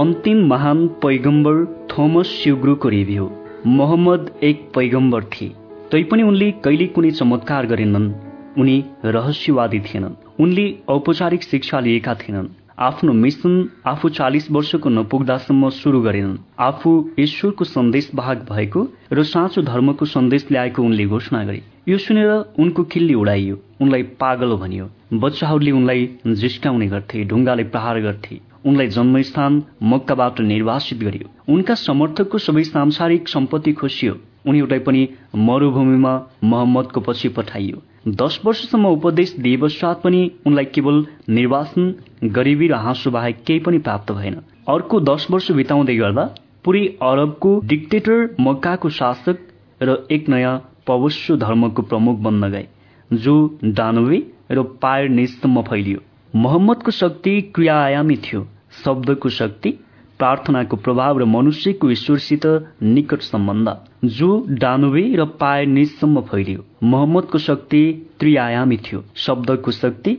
अन्तिम 0.00 0.46
महान 0.46 0.86
पैगम्बर 0.88 1.86
थोमस 1.90 2.26
सिउग्रुको 2.26 2.88
रिभ्यू। 2.88 3.30
मोहम्मद 3.66 4.30
एक 4.42 4.70
पैगम्बर 4.74 5.24
थिए। 5.24 5.48
तैपनि 5.90 6.22
उनले 6.22 6.50
कहिले 6.50 6.86
कुनै 6.86 7.10
चमत्कार 7.10 7.66
गरेनन्। 7.66 8.12
उनी 8.58 8.84
रहस्यवादी 9.04 9.80
थिएनन्। 9.80 10.14
उनले 10.40 10.74
औपचारिक 10.88 11.42
शिक्षा 11.42 11.80
लिएका 11.80 12.14
थिएनन्। 12.14 12.48
आफ्नो 12.78 13.12
मिसन 13.12 13.54
आफू 13.86 14.08
चालिस 14.08 14.50
वर्षको 14.50 14.88
नपुग्दासम्म 14.88 15.68
सुरु 15.68 16.00
गरेनन् 16.00 16.36
आफू 16.58 16.90
ईश्वरको 17.18 17.64
सन्देश 17.64 18.10
भाग 18.14 18.46
भएको 18.50 18.82
र 19.12 19.22
साँचो 19.22 19.62
धर्मको 19.62 20.04
सन्देश 20.06 20.46
ल्याएको 20.50 20.82
उनले 20.82 21.06
घोषणा 21.06 21.44
गरे। 21.44 21.62
यो 21.88 21.98
सुनेर 21.98 22.30
उनको 22.58 22.84
किल्ली 22.84 23.14
उडाइयो। 23.14 23.58
उनलाई 23.80 24.02
पागल 24.02 24.54
भनियो। 24.56 24.88
बच्चाहरूले 25.12 25.70
उनलाई 25.70 26.10
जिस्काउने 26.26 26.86
गर्थे 26.86 27.24
ढुङ्गाले 27.24 27.64
प्रहार 27.64 28.00
गर्थे। 28.00 28.40
उनलाई 28.66 28.86
जन्मस्थान 28.86 29.62
मक्काबाट 29.82 30.40
निर्वासित 30.40 30.98
गरियो। 30.98 31.52
उनका 31.52 31.74
समर्थकको 31.74 32.38
सबै 32.38 32.64
सांसारिक 32.64 33.28
सम्पत्ति 33.28 33.72
खोसियो। 33.72 34.14
उनीहरूलाई 34.46 34.78
पनि 34.78 35.08
मरूभूमिमा 35.34 36.14
मोहम्मदको 36.44 37.00
पछि 37.00 37.28
पठाइयो। 37.28 37.82
दश 38.08 38.40
वर्षसम्म 38.44 38.86
उपदेश 38.86 39.34
दिए 39.38 39.56
पश्चात 39.56 40.00
पनि 40.02 40.20
उनलाई 40.46 40.64
केवल 40.74 41.04
निर्वासन 41.28 41.94
गरिबी 42.36 42.68
र 42.68 42.74
हाँसो 42.84 43.10
बाहेक 43.10 43.42
केही 43.46 43.60
पनि 43.60 43.78
प्राप्त 43.78 44.12
भएन। 44.12 44.34
अर्को 44.68 45.00
दश 45.00 45.26
वर्ष 45.30 45.50
बिताउँदै 45.52 45.96
गर्दा 45.96 46.24
पुरै 46.64 46.84
अरबको 47.02 47.50
डिक्टेटर 47.64 48.36
मक्काको 48.40 48.88
शासक 48.98 49.38
र 49.80 49.96
एक 50.10 50.28
नयाँ 50.28 50.56
पवित्र 50.86 51.36
धर्मको 51.36 51.82
प्रमुख 51.82 52.18
बन्न 52.20 52.50
गए 52.50 52.66
जो 53.10 53.34
डानवे 53.64 54.22
र 54.52 54.62
पायर 54.82 55.08
निजसम्म 55.10 55.62
फैलियो। 55.62 56.00
मोहम्मदको 56.36 56.90
शक्ति 56.92 57.40
क्रियायामी 57.54 58.16
थियो 58.24 58.46
शब्दको 58.84 59.28
शक्ति 59.36 59.74
प्रार्थनाको 60.18 60.76
प्रभाव 60.76 61.18
र 61.18 61.24
मनुष्यको 61.24 61.90
ईश्वरसित 61.90 62.46
निकट 62.82 63.20
सम्बन्ध। 63.20 63.76
जो 64.04 64.46
डानुवे 64.48 65.16
र 65.16 65.24
पाए 65.24 65.66
निजसम्म 65.66 66.20
फैलियो। 66.20 66.64
मोहम्मदको 66.82 67.38
शक्ति 67.38 68.10
त्रिआयामी 68.20 68.76
थियो। 68.76 69.04
शब्दको 69.16 69.70
शक्ति 69.70 70.14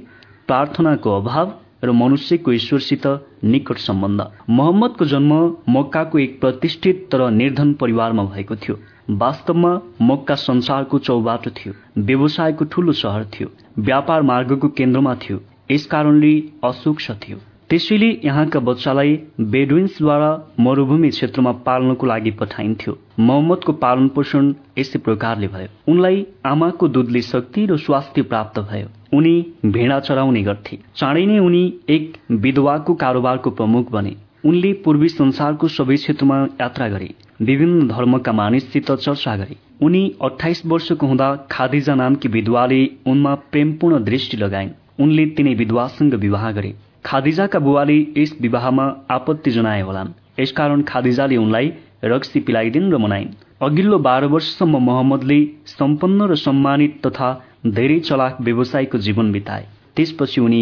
प्रार्थनाको 0.47 1.21
अभाव 1.21 1.53
र 1.83 1.91
मनुष्यको 1.91 2.51
ईश्वरसित 2.51 3.07
निकट 3.43 3.77
सम्बन्ध। 3.77 4.31
मोहम्मदको 4.49 5.05
जन्म 5.05 5.55
मक्काको 5.69 6.19
एक 6.19 6.41
प्रतिष्ठित 6.41 7.07
तर 7.11 7.31
निर्धन 7.31 7.73
परिवारमा 7.73 8.23
भएको 8.23 8.55
थियो। 8.55 8.79
वास्तवमा 9.09 9.81
मक्का 10.01 10.35
संसारको 10.35 10.99
चौबाटो 10.99 11.49
थियो। 11.49 11.73
व्यवसायको 11.97 12.65
ठूलो 12.65 12.93
शहर 12.93 13.25
थियो। 13.25 13.47
व्यापार 13.79 14.21
मार्गको 14.21 14.67
केन्द्रमा 14.67 15.15
थियो। 15.15 15.41
यसकारणले 15.71 16.43
असुक्ष 16.63 17.11
थियो। 17.11 17.37
त्यसैले 17.69 18.07
यहाँका 18.25 18.59
बच्चालाई 18.59 19.19
बेडुइन्सद्वारा 19.39 20.29
मरूभूमि 20.59 21.09
क्षेत्रमा 21.09 21.51
पाल्नको 21.51 22.05
लागि 22.05 22.31
पठाइन्थ्यो। 22.31 22.97
मोहम्मदको 23.19 23.73
पालन 23.73 24.07
पोषण 24.07 24.53
यसै 24.77 24.99
प्रकारले 24.99 25.47
भयो। 25.47 25.91
उनलाई 25.91 26.25
आमाको 26.45 26.87
दुधले 26.87 27.21
शक्ति 27.21 27.65
र 27.65 27.77
स्वास्थ्य 27.77 28.21
प्राप्त 28.21 28.59
भयो। 28.59 28.87
उनी 29.17 29.35
भेडा 29.65 29.99
चराउने 29.99 30.43
गर्थे। 30.43 30.79
चाँडै 30.95 31.25
नै 31.25 31.37
उनी 31.39 31.63
एक 31.89 32.17
विधवाको 32.31 32.93
कारोबारको 32.93 33.49
प्रमुख 33.51 33.91
बने। 33.91 34.15
उनले 34.45 34.73
पूर्वी 34.73 35.09
संसारको 35.09 35.67
सबै 35.67 35.95
क्षेत्रमा 35.95 36.41
यात्रा 36.61 36.89
गरे। 36.89 37.13
विभिन्न 37.41 37.87
धर्मका 37.87 38.31
मानिससित 38.31 38.91
चर्चा 38.91 39.37
गरे। 39.37 39.55
उनी 39.81 40.03
अठाइस 40.21 40.65
वर्षको 40.65 41.07
हुँदा 41.07 41.47
खादिजा 41.51 41.95
नामकी 41.95 42.27
विधवाले 42.27 42.83
उनमा 43.07 43.35
प्रेमपूर्ण 43.35 44.03
दृष्टि 44.03 44.37
लगाइन्। 44.37 44.77
उनले 44.99 45.25
तिनै 45.25 45.53
विधवासँग 45.53 46.13
विवाह 46.13 46.51
गरे। 46.51 46.75
खादिजाका 47.09 47.59
बुवाले 47.59 47.95
यस 48.17 48.35
विवाहमा 48.41 48.83
आपत्ति 49.11 49.51
जनाए 49.51 49.81
होलान् 49.81 50.09
यसकारण 50.39 50.81
खादिजाले 50.81 51.37
उनलाई 51.37 51.71
रक्सी 52.03 52.39
पिलाइदिन् 52.39 52.91
र 52.93 52.97
मनाइन्। 52.97 53.29
अघिल्लो 53.61 53.97
बाह्र 53.97 54.25
वर्षसम्म 54.33 54.81
मोहम्मदले 54.87 55.37
सम्पन्न 55.65 56.27
र 56.31 56.35
सम्मानित 56.35 56.99
तथा 57.05 57.29
धेरै 57.67 57.97
चलाक 57.99 58.37
व्यवसायको 58.41 58.97
जीवन 58.97 59.31
बिताए। 59.31 59.65
त्यसपछि 59.95 60.41
उनी 60.41 60.61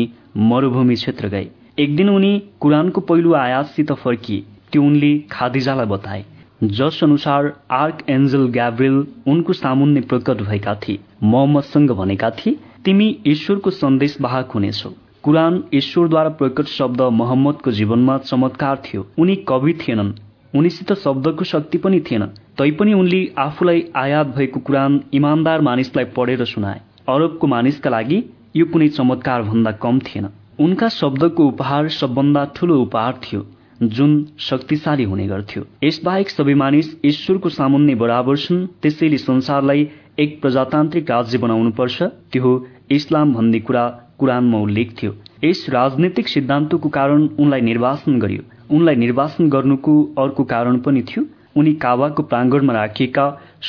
मरूभूमि 0.51 0.95
क्षेत्र 0.95 1.27
गए। 1.27 1.47
एक 1.79 1.95
दिन 1.95 2.09
उनी 2.09 2.31
कुरानको 2.61 3.01
पहिलो 3.01 3.33
आयातसित 3.35 3.91
फर्किए। 4.03 4.43
त्यो 4.71 4.83
उनले 4.83 5.11
खादिजालाई 5.31 5.85
बताए। 5.85 6.23
जस 6.63 6.99
अनुसार 7.03 7.51
आर्क 7.79 8.05
एन्जल 8.09 8.47
ग्याब्रिल 8.55 8.95
उनको 9.27 9.53
सामुन्ने 9.53 10.01
प्रकट 10.13 10.41
भएका 10.47 10.75
थिए। 10.87 10.99
मोहम्मदसँग 11.23 11.91
भनेका 11.99 12.29
थिए 12.39 12.57
तिमी 12.85 13.09
ईश्वरको 13.27 13.69
सन्देश 13.79 14.17
वाहक 14.21 14.51
हुनेछौ। 14.51 14.93
कुरान 15.27 15.55
ईश्वरद्वारा 15.73 16.29
प्रकट 16.39 16.65
शब्द 16.65 17.01
मोहम्मदको 17.13 17.71
जीवनमा 17.71 18.17
चमत्कार 18.19 18.81
थियो। 18.83 19.05
उनी 19.19 19.35
कवि 19.49 19.73
थिएनन्। 19.73 20.11
उनीसित 20.53 20.93
शब्दको 20.93 21.43
शक्ति 21.43 21.77
पनि 21.77 21.99
थिएन। 22.01 22.23
तैपनि 22.57 22.93
उनले 22.93 23.19
आफूलाई 23.37 23.83
आयात 23.95 24.27
भएको 24.27 24.59
कुरान 24.59 24.99
इमान्दार 25.13 25.61
मानिसलाई 25.61 26.05
पढेर 26.15 26.45
सुनाए। 26.45 26.79
अरबको 27.09 27.47
मानिसका 27.47 27.89
लागि 27.89 28.23
यो 28.55 28.65
कुनै 28.65 28.87
चमत्कार 28.89 29.43
भन्दा 29.43 29.71
कम 29.83 29.99
थिएन। 29.99 30.29
उनका 30.59 30.89
शब्दको 30.91 31.47
उपहार 31.47 31.89
सबभन्दा 31.89 32.45
ठूलो 32.55 32.81
उपहार 32.81 33.19
थियो 33.23 33.45
जुन 33.83 34.15
शक्तिशाली 34.39 35.03
हुने 35.03 35.27
गर्थ्यो। 35.27 35.67
यसबाहेक 35.83 36.29
सबै 36.29 36.53
मानिस 36.55 36.95
ईश्वरको 37.05 37.49
सामुन्ने 37.49 37.95
बराबर 37.99 38.37
छन् 38.37 38.65
त्यसैले 38.81 39.17
संसारलाई 39.19 39.87
एक 40.19 40.41
प्रजातान्त्रिक 40.41 41.11
राज्य 41.11 41.37
बनाउनुपर्छ। 41.37 42.03
त्यो 42.31 42.57
इस्लाम 42.91 43.33
भन्ने 43.33 43.59
कुरा 43.59 43.87
कुरानमा 44.19 44.57
उल्लेख 44.57 44.93
थियो। 45.03 45.15
यस 45.43 45.65
राजनैतिक 45.69 46.27
सिद्धान्तको 46.27 46.89
कारण 46.89 47.27
उनलाई 47.39 47.61
निर्वासन 47.61 48.19
गरियो। 48.19 48.43
उनलाई 48.75 48.95
निर्वासन 48.95 49.49
गर्नुको 49.49 50.03
अर्को 50.17 50.43
कारण 50.43 50.77
पनि 50.77 51.01
थियो। 51.01 51.23
उनी 51.57 51.73
कावाको 51.73 52.23
प्राङ्गणमा 52.23 52.73
राखिएका 52.73 53.23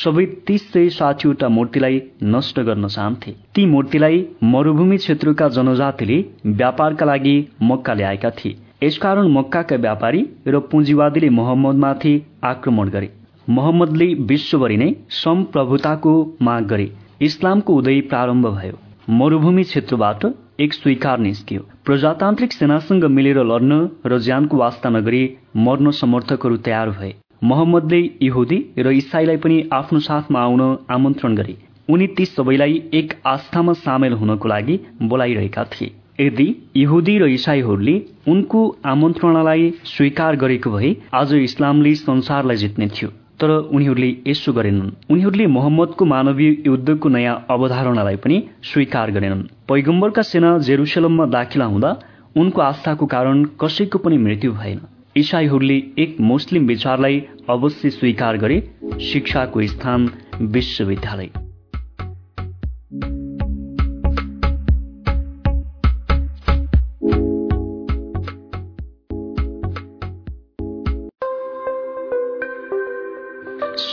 सबै 0.05 0.25
तीस 0.47 0.73
सय 0.73 0.89
साठीवटा 0.89 1.49
मूर्तिलाई 1.49 2.03
नष्ट 2.23 2.61
गर्न 2.61 2.89
चाहन्थे। 2.89 3.35
ती 3.55 3.67
मूर्तिलाई 3.67 4.27
मरूभूमि 4.45 4.97
क्षेत्रका 4.97 5.49
जनजातिले 5.49 6.25
व्यापारका 6.47 7.07
लागि 7.07 7.37
मक्का 7.63 7.95
ल्याएका 7.95 8.31
थिए। 8.31 8.57
यसकारण 8.83 9.29
मक्काका 9.29 9.77
व्यापारी 9.77 10.27
र 10.47 10.59
पुँजीवादीले 10.61 11.31
मोहम्मदमाथि 11.31 12.13
आक्रमण 12.45 12.89
गरे। 12.89 13.11
मोहम्मदले 13.49 14.15
विश्वभरि 14.15 14.77
नै 14.77 14.95
सम्प्रभुताको 15.11 16.13
माग 16.43 16.67
गरे। 16.67 16.93
इस्लामको 17.23 17.75
उदय 17.75 18.01
प्रारम्भ 18.01 18.47
भयो। 18.47 18.79
मरूभूमि 19.11 19.63
क्षेत्रबाट 19.65 20.25
एक 20.61 20.73
स्वीकार 20.75 21.19
निस्कियो। 21.19 21.61
प्रजातान्त्रिक 21.85 22.53
सेनासँग 22.53 23.05
मिलेर 23.09 23.39
लड्न 23.43 23.77
र 24.07 24.19
ज्यानको 24.19 24.57
वास्ता 24.57 24.89
नगरी 24.89 25.21
मर्न 25.57 25.91
समर्थकहरू 25.91 26.57
तयार 26.67 26.91
भए। 26.91 27.15
मोहम्मदले 27.45 28.01
इहुदी 28.23 28.59
र 28.79 28.91
इसाईलाई 28.93 29.37
पनि 29.37 29.57
आफ्नो 29.73 30.01
साथमा 30.01 30.41
आउन 30.41 30.63
आमन्त्रण 30.91 31.37
गरे। 31.37 31.57
उनी 31.89 32.07
ती 32.07 32.25
सबैलाई 32.27 32.83
एक 32.95 33.15
आस्थामा 33.27 33.73
सामेल 33.81 34.13
हुनको 34.13 34.49
लागि 34.49 34.79
बोलाइरहेका 35.03 35.65
थिए। 35.73 35.95
यदि 36.21 36.47
इहुदी 36.77 37.19
र 37.19 37.29
इसाईहरूले 37.33 37.97
उनको 38.29 38.61
आमन्त्रणालाई 38.87 39.71
स्वीकार 39.87 40.37
गरेको 40.37 40.71
भए 40.71 40.95
आज 41.15 41.33
इस्लामले 41.41 41.95
संसारलाई 41.95 42.57
जित्ने 42.57 42.89
थियो। 42.93 43.11
तर 43.41 43.51
उनीहरूले 43.51 44.17
यसो 44.27 44.53
गरेनन्। 44.53 44.91
उनीहरूले 45.11 45.47
मोहम्मदको 45.47 46.05
मानवीय 46.05 46.57
युद्धको 46.67 47.09
नयाँ 47.09 47.47
अवधारणालाई 47.51 48.17
पनि 48.17 48.37
स्वीकार 48.63 49.11
गरेनन्। 49.11 49.43
पैगम्बरका 49.69 50.23
सेना 50.23 50.59
जेरुसलममा 50.59 51.27
दाखिला 51.27 51.65
हुँदा 51.65 51.91
उनको 52.37 52.61
आस्थाको 52.61 53.07
कारण 53.07 53.45
कसैको 53.61 53.99
पनि 53.99 54.19
मृत्यु 54.19 54.53
भएन। 54.53 54.81
इसाईहरूले 55.17 55.83
एक 55.99 56.17
मुस्लिम 56.21 56.67
विचारलाई 56.67 57.23
अवश्य 57.51 57.91
स्वीकार 57.91 58.37
गरे 58.37 58.71
शिक्षाको 59.01 59.67
स्थान 59.67 60.11
विश्वविद्यालय। 60.41 61.31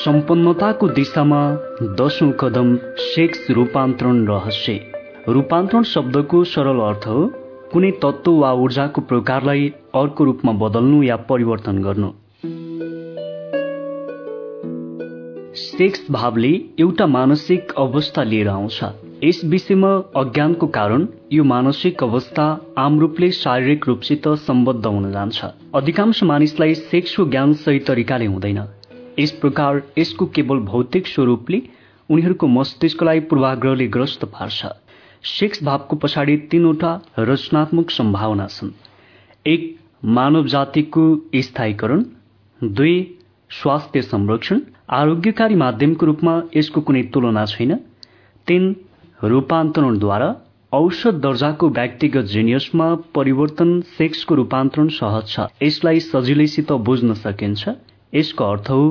सम्पन्नताको 0.06 0.88
दिशामा 0.88 1.38
दशौं 1.82 2.32
कदम 2.32 2.76
सेक्स 2.98 3.48
रूपान्तरण 3.52 4.28
रहस्य। 4.28 4.74
रूपान्तरण 5.30 5.84
शब्दको 5.84 6.44
सरल 6.44 6.80
अर्थ 6.80 7.08
हो 7.08 7.24
कुनै 7.72 7.92
तत्व 7.92 8.32
वा 8.32 8.52
ऊर्जाको 8.54 9.02
प्रकारलाई 9.02 9.74
अर्को 9.96 10.24
रूपमा 10.24 10.52
बदल्नु 10.52 11.02
या 11.04 11.16
परिवर्तन 11.16 11.82
गर्नु। 11.84 12.12
सेक्स 15.56 16.06
भावले 16.12 16.54
एउटा 16.80 17.08
मानसिक 17.08 17.74
अवस्था 17.78 18.24
लिएर 18.24 18.48
आउँछ। 18.48 18.80
यस 19.24 19.42
विषयमा 19.46 19.96
अज्ञानको 20.16 20.68
कारण 20.68 21.08
यो 21.34 21.44
मानसिक 21.44 22.04
अवस्था 22.04 22.48
आम 22.78 23.00
रूपले 23.00 23.32
शारीरिक 23.32 23.88
रूपसित 23.88 24.28
सम्बद्ध 24.28 24.86
हुन 24.86 25.12
जान्छ। 25.12 25.46
अधिकांश 25.76 26.24
मानिसलाई 26.24 26.74
सेक्सको 26.76 27.26
ज्ञान 27.26 27.54
सही 27.54 27.80
तरिकाले 27.80 28.26
हुँदैन। 28.26 28.66
यस 29.19 29.31
प्रकार 29.31 29.81
यसको 29.98 30.26
केवल 30.26 30.60
भौतिक 30.65 31.08
स्वरूपले 31.08 31.62
उनीहरूको 32.10 32.48
मस्तिष्कलाई 32.48 33.19
पूर्वाग्रहले 33.30 33.88
ग्रस्त 33.88 34.26
पार्छ। 34.26 34.65
सेक्स 35.24 35.64
भावको 35.64 35.96
पछाडि 35.96 36.38
तीनवटा 36.51 36.92
रचनात्मक 37.19 37.90
सम्भावना 37.90 38.48
छन्। 38.48 38.72
एक 39.46 39.64
मानव 40.06 40.48
जातिको 40.48 41.03
स्थायीकरण। 41.35 42.03
दुई 42.62 42.96
स्वास्थ्य 43.51 44.01
संरक्षण। 44.01 44.62
आरोग्यकारी 44.90 45.56
माध्यमको 45.56 46.06
रूपमा 46.06 46.42
यसको 46.56 46.81
कुनै 46.81 47.03
तुलना 47.14 47.46
छैन। 47.46 47.76
तीन 48.48 48.76
रूपान्तरणद्वारा 49.24 50.30
औषध 50.74 51.19
दर्जाको 51.22 51.69
व्यक्तिगत 51.69 52.26
जिनियसमा 52.26 52.94
परिवर्तन 53.15 53.69
सेक्सको 53.98 54.35
रूपान्तरण 54.35 54.88
सहज 54.92 55.28
छ। 55.28 55.48
यसलाई 55.64 55.99
सजिलैसित 55.99 56.72
बुझ्न 56.88 57.14
सकिन्छ। 57.14 57.69
यसको 58.14 58.44
अर्थ 58.46 58.70
हो 58.70 58.84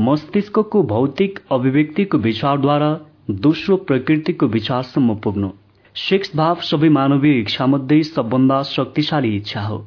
मस्तिष्कको 0.00 0.82
भौतिक 0.92 1.38
अभिव्यक्तिको 1.52 2.18
विचारद्वारा 2.18 2.90
दोस्रो 3.30 3.76
प्रकृतिको 3.88 4.46
विचारसम्म 4.48 5.14
पुग्नु। 5.24 5.50
सेक्स 5.96 6.34
भाव 6.36 6.60
सबै 6.62 6.88
मानवीय 6.88 7.38
इच्छामध्ये 7.40 8.02
सबभन्दा 8.04 8.62
शक्तिशाली 8.66 9.34
इच्छा 9.36 9.60
हो। 9.60 9.84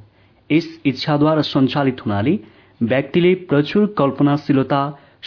यस 0.49 0.67
इच्छाद्वारा 0.85 1.41
सञ्चालित 1.43 2.05
हुनाले 2.05 2.37
व्यक्तिले 2.81 3.33
प्रचुर 3.49 3.85
कल्पनाशीलता 3.97 4.81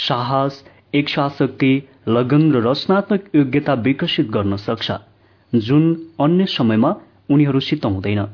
साहस 0.06 0.64
इच्छाशक्ति 0.94 1.72
लगन 2.08 2.50
र 2.52 2.62
रचनात्मक 2.66 3.30
योग्यता 3.34 3.74
विकसित 3.82 4.30
गर्न 4.30 4.56
सक्छ 4.56 4.92
जुन 5.52 5.84
अन्य 6.20 6.46
समयमा 6.48 6.94
उनीहरूसित 7.30 7.84
हुँदैन। 7.84 8.24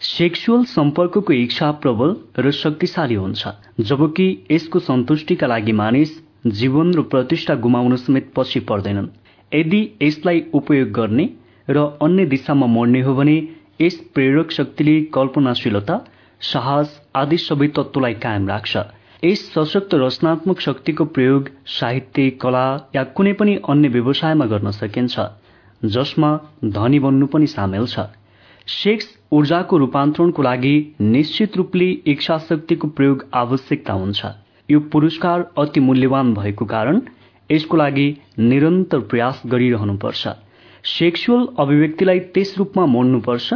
सेक्सुअल 0.00 0.64
सम्पर्कको 0.64 1.32
इच्छा 1.32 1.70
प्रबल 1.82 2.14
र 2.38 2.50
शक्तिशाली 2.52 3.14
हुन्छ 3.14 3.48
जबकि 3.88 4.26
यसको 4.50 4.78
सन्तुष्टिका 4.80 5.46
लागि 5.46 5.72
मानिस 5.72 6.10
जीवन 6.58 6.92
र 6.94 7.02
प्रतिष्ठा 7.12 7.54
गुमाउन 7.64 7.96
समेत 7.96 8.32
पछि 8.36 8.60
पर्दैनन्। 8.70 9.06
यदि 9.52 9.80
यसलाई 10.02 10.42
उपयोग 10.54 10.90
गर्ने 10.92 11.28
र 11.68 11.84
अन्य 12.02 12.26
दिशामा 12.26 12.66
मर्ने 12.66 13.00
हो 13.02 13.14
भने 13.14 13.36
यस 13.80 13.96
प्रेरक 14.14 14.50
शक्तिले 14.52 15.00
कल्पनाशीलता 15.14 15.96
साहस 16.40 17.00
आदि 17.16 17.38
सबै 17.38 17.68
तत्वलाई 17.76 18.14
कायम 18.24 18.48
राख्छ। 18.48 18.76
यस 19.24 19.46
सशक्त 19.54 19.94
रचनात्मक 19.94 20.60
शक्तिको 20.60 21.04
प्रयोग 21.14 21.48
साहित्य 21.76 22.28
कला 22.42 22.66
या 22.96 23.04
कुनै 23.16 23.32
पनि 23.40 23.56
अन्य 23.68 23.88
व्यवसायमा 23.96 24.46
गर्न 24.52 24.70
सकिन्छ 24.80 25.26
जसमा 25.96 26.36
धनी 26.76 26.98
बन्नु 26.98 27.26
पनि 27.26 27.46
सामेल 27.46 27.86
छ। 27.86 28.06
सेक्स 28.68 29.06
ऊर्जाको 29.32 29.76
रूपान्तरणको 29.78 30.42
लागि 30.42 30.74
निश्चित 31.00 31.56
रूपले 31.56 31.88
इच्छा 32.12 32.36
शक्तिको 32.38 32.88
प्रयोग 32.88 33.24
आवश्यकता 33.34 33.92
हुन्छ। 33.92 34.26
यो 34.68 34.78
पुरस्कार 34.92 35.44
अति 35.58 35.80
मूल्यवान 35.80 36.32
भएको 36.34 36.64
कारण 36.64 37.00
यसको 37.50 37.76
लागि 37.76 38.06
निरन्तर 38.38 38.98
प्रयास 39.10 39.42
गरिरहनुपर्छ। 39.46 40.28
सेक्सुअल 40.88 41.46
अभिव्यक्तिलाई 41.58 42.20
त्यस 42.32 42.54
रूपमा 42.58 42.86
मोड्नुपर्छ 42.86 43.54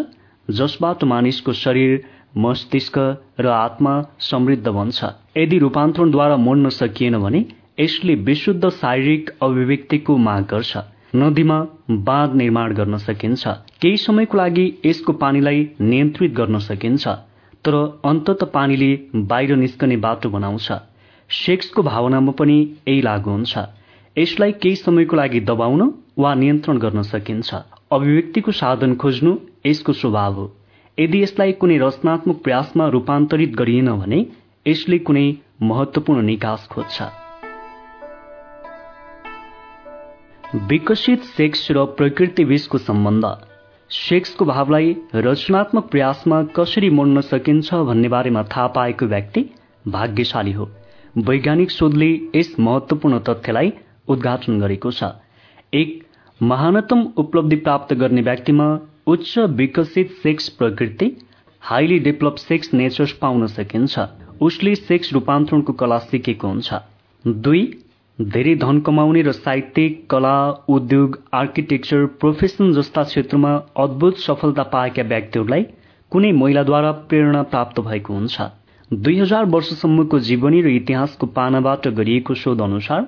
जसबाट 0.48 1.04
मानिसको 1.04 1.52
शरीर 1.62 2.04
मस्तिष्क 2.36 2.98
र 3.40 3.46
आत्मा 3.46 3.94
समृद्ध 4.20 4.68
बन्छ। 4.68 5.04
यदि 5.36 5.58
रूपान्तरणद्वारा 5.58 6.36
मोड्न 6.36 6.68
सकिएन 6.76 7.18
भने 7.18 7.44
यसले 7.80 8.14
विशुद्ध 8.28 8.68
शारीरिक 8.70 9.30
अभिव्यक्तिको 9.42 10.16
माग 10.18 10.46
गर्छ। 10.50 10.76
नदीमा 11.14 11.58
बाँध 11.90 12.34
निर्माण 12.36 12.72
गर्न 12.74 12.96
सकिन्छ। 12.98 13.48
केही 13.82 13.96
समयको 13.96 14.36
लागि 14.38 14.64
यसको 14.86 15.12
पानीलाई 15.12 15.60
नियन्त्रित 15.80 16.32
गर्न 16.32 16.58
सकिन्छ 16.58 17.08
तर 17.64 17.74
अन्तत 18.04 18.44
पानीले 18.54 18.90
बाहिर 19.30 19.56
निस्कने 19.56 19.96
बाटो 19.96 20.28
बनाउँछ। 20.30 20.68
सेक्सको 21.30 21.82
भावनामा 21.82 22.32
पनि 22.32 22.56
यही 22.88 23.00
लागू 23.02 23.30
हुन्छ। 23.30 23.58
यसलाई 24.16 24.52
केही 24.52 24.76
समयको 24.76 25.16
लागि 25.16 25.40
दबाउन 25.40 25.82
वा 26.18 26.34
नियन्त्रण 26.34 26.78
गर्न 26.78 27.02
सकिन्छ। 27.02 27.54
अभिव्यक्तिको 27.92 28.52
साधन 28.52 28.94
खोज्नु 28.94 29.36
यसको 29.66 29.92
स्वभाव 29.92 30.34
हो। 30.34 30.46
यदि 30.98 31.22
यसलाई 31.22 31.52
कुनै 31.52 31.78
रचनात्मक 31.78 32.42
प्रयासमा 32.42 32.88
रूपान्तरित 32.88 33.56
गरिएन 33.56 33.90
भने 33.96 34.20
यसले 34.66 34.98
कुनै 34.98 35.26
महत्वपूर्ण 35.62 36.22
निकास 36.22 36.68
खोज्छ। 36.70 37.02
विकसित 40.54 41.22
सेक्स 41.26 41.66
र 41.70 41.84
प्रकृति 41.96 42.44
बीचको 42.44 42.78
सम्बन्ध। 42.78 43.24
सेक्सको 43.90 44.44
भावलाई 44.44 44.94
रचनात्मक 45.14 45.88
प्रयासमा 45.90 46.42
कसरी 46.56 46.88
मोड्न 46.90 47.20
सकिन्छ 47.20 47.74
भन्ने 47.74 48.08
बारेमा 48.08 48.42
थाहा 48.42 48.66
पाएको 48.66 49.06
व्यक्ति 49.06 49.44
भाग्यशाली 49.86 50.52
हो। 50.52 50.68
वैज्ञानिक 51.18 51.70
शोधले 51.70 52.08
यस 52.36 52.54
महत्वपूर्ण 52.60 53.18
तथ्यलाई 53.28 53.72
उद्घाटन 54.08 54.60
गरेको 54.60 54.90
छ। 54.90 55.10
एक 55.72 56.04
महानतम 56.40 57.02
उपलब्धि 57.16 57.56
प्राप्त 57.58 57.92
गर्ने 57.94 58.22
व्यक्तिमा 58.22 58.68
उच्च 59.06 59.38
विकसित 59.58 60.16
सेक्स 60.22 60.48
प्रकृति 60.48 61.10
हाइली 61.62 61.98
डेभलप 61.98 62.36
सेक्स 62.38 62.72
नेचर्स 62.74 63.12
पाउन 63.20 63.46
सकिन्छ। 63.48 63.98
उसले 64.40 64.74
सेक्स 64.76 65.12
रूपान्तरणको 65.12 65.72
कला 65.74 65.98
सिकेको 66.06 66.48
हुन्छ। 66.48 66.74
दुई 67.24 67.62
धेरै 68.18 68.54
धन 68.54 68.78
कमाउने 68.80 69.20
र 69.22 69.32
साहित्यिक 69.32 69.98
कला 70.10 70.38
उद्योग 70.68 71.18
आर्किटेक्चर 71.32 72.04
प्रोफेसन 72.20 72.72
जस्ता 72.72 73.02
क्षेत्रमा 73.02 73.50
अद्भुत 73.76 74.16
सफलता 74.18 74.62
पाएका 74.62 75.02
व्यक्तिहरूलाई 75.02 75.62
कुनै 76.12 76.32
महिलाद्वारा 76.32 76.90
प्रेरणा 77.10 77.42
प्राप्त 77.42 77.80
भएको 77.80 78.14
हुन्छ। 78.14 78.46
दुई 78.90 79.18
हजार 79.18 79.44
वर्षसम्मको 79.44 80.18
जीवनी 80.20 80.62
र 80.62 80.68
इतिहासको 80.68 81.26
पानाबाट 81.36 81.86
गरिएको 81.98 82.34
शोध 82.34 82.60
अनुसार 82.60 83.06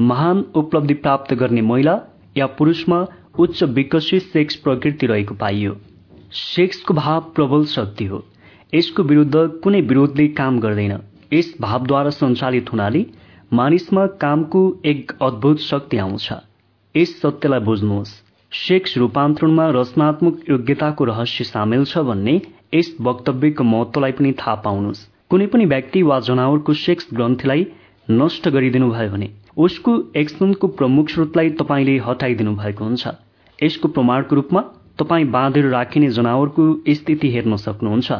महान 0.00 0.44
उपलब्धि 0.54 0.94
प्राप्त 0.94 1.34
गर्ने 1.34 1.62
महिला 1.62 1.98
या 2.36 2.46
पुरुषमा 2.58 3.00
उच्च 3.38 3.62
विकसित 3.72 4.22
सेक्स 4.22 4.56
प्रकृति 4.56 5.06
रहेको 5.06 5.34
पाइयो। 5.34 5.76
सेक्सको 6.32 6.94
भाव 6.94 7.20
प्रबल 7.34 7.64
शक्ति 7.64 8.04
हो। 8.04 8.22
यसको 8.74 9.02
विरुद्ध 9.02 9.34
कुनै 9.64 9.80
विरोधले 9.80 10.28
काम 10.38 10.60
गर्दैन। 10.60 10.96
यस 11.32 11.52
भावद्वारा 11.60 12.10
सञ्चालित 12.10 12.72
हुनाले 12.72 13.04
मानिसमा 13.52 14.06
कामको 14.20 14.60
एक 14.84 15.12
अद्भुत 15.22 15.58
शक्ति 15.60 15.96
आउँछ। 15.96 16.28
यस 16.94 17.10
सत्यलाई 17.22 17.60
बुझ्नुहोस्। 17.60 18.12
सेक्स 18.52 18.96
रूपान्तरणमा 18.98 19.68
रचनात्मक 19.70 20.38
योग्यताको 20.50 21.04
रहस्य 21.04 21.44
सामेल 21.44 21.84
छ 21.84 21.98
भन्ने 22.08 22.40
यस 22.74 22.94
वक्तव्यको 23.00 23.64
महत्वलाई 23.64 24.12
पनि 24.12 24.32
थाहा 24.40 24.54
पाउनुहोस्। 24.64 25.04
कुनै 25.30 25.46
पनि 25.46 25.64
व्यक्ति 25.66 26.02
वा 26.02 26.18
जनावरको 26.20 26.72
सेक्स 26.74 27.08
ग्रन्थीलाई 27.14 27.66
नष्ट 28.08 28.48
गरिदिनु 28.48 28.90
भयो 28.90 29.10
भने 29.10 29.30
उसको 29.56 29.98
एक्सनको 30.16 30.68
प्रमुख 30.80 31.08
स्रोतलाई 31.08 31.50
तपाईँले 31.60 31.98
हटाइदिनु 32.08 32.56
भएको 32.56 32.84
हुन्छ। 32.84 33.08
यसको 33.58 33.88
प्रमाणको 33.88 34.36
रूपमा 34.36 34.60
तपाईँ 34.98 35.30
बाँधेर 35.30 35.68
राखिने 35.70 36.10
जनावरको 36.10 36.64
स्थिति 36.94 37.30
हेर्न 37.30 37.56
सक्नुहुन्छ। 37.58 38.12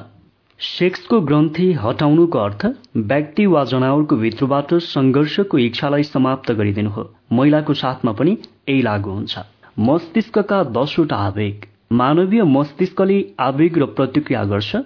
सेक्सको 0.61 1.21
ग्रन्थि 1.21 1.65
हटाउनुको 1.75 2.39
अर्थ 2.39 2.65
व्यक्ति 2.97 3.45
वा 3.47 3.63
जनावरको 3.65 4.17
भित्रबाट 4.17 4.75
सङ्घर्षको 4.83 5.59
इच्छालाई 5.59 6.03
समाप्त 6.03 6.51
गरिदिनु 6.53 6.91
हो। 6.91 7.03
महिलाको 7.33 7.75
साथमा 7.75 8.13
पनि 8.13 8.31
यही 8.31 8.83
लागू 8.83 9.11
हुन्छ। 9.11 9.39
मस्तिष्कका 9.79 10.63
दसवटा 10.77 11.17
आवेग। 11.19 11.65
मानवीय 11.93 12.43
मस्तिष्कले 12.49 13.17
आवेग 13.41 13.79
र 13.79 13.87
प्रतिक्रिया 13.97 14.45
गर्छ 14.45 14.77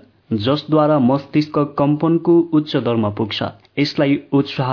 जसद्वारा 0.45 0.99
मस्तिष्क 0.99 1.59
कम्पनको 1.79 2.39
उच्च 2.53 2.77
दरमा 2.77 3.11
पुग्छ। 3.19 3.43
यसलाई 3.79 4.19
उत्साह 4.33 4.73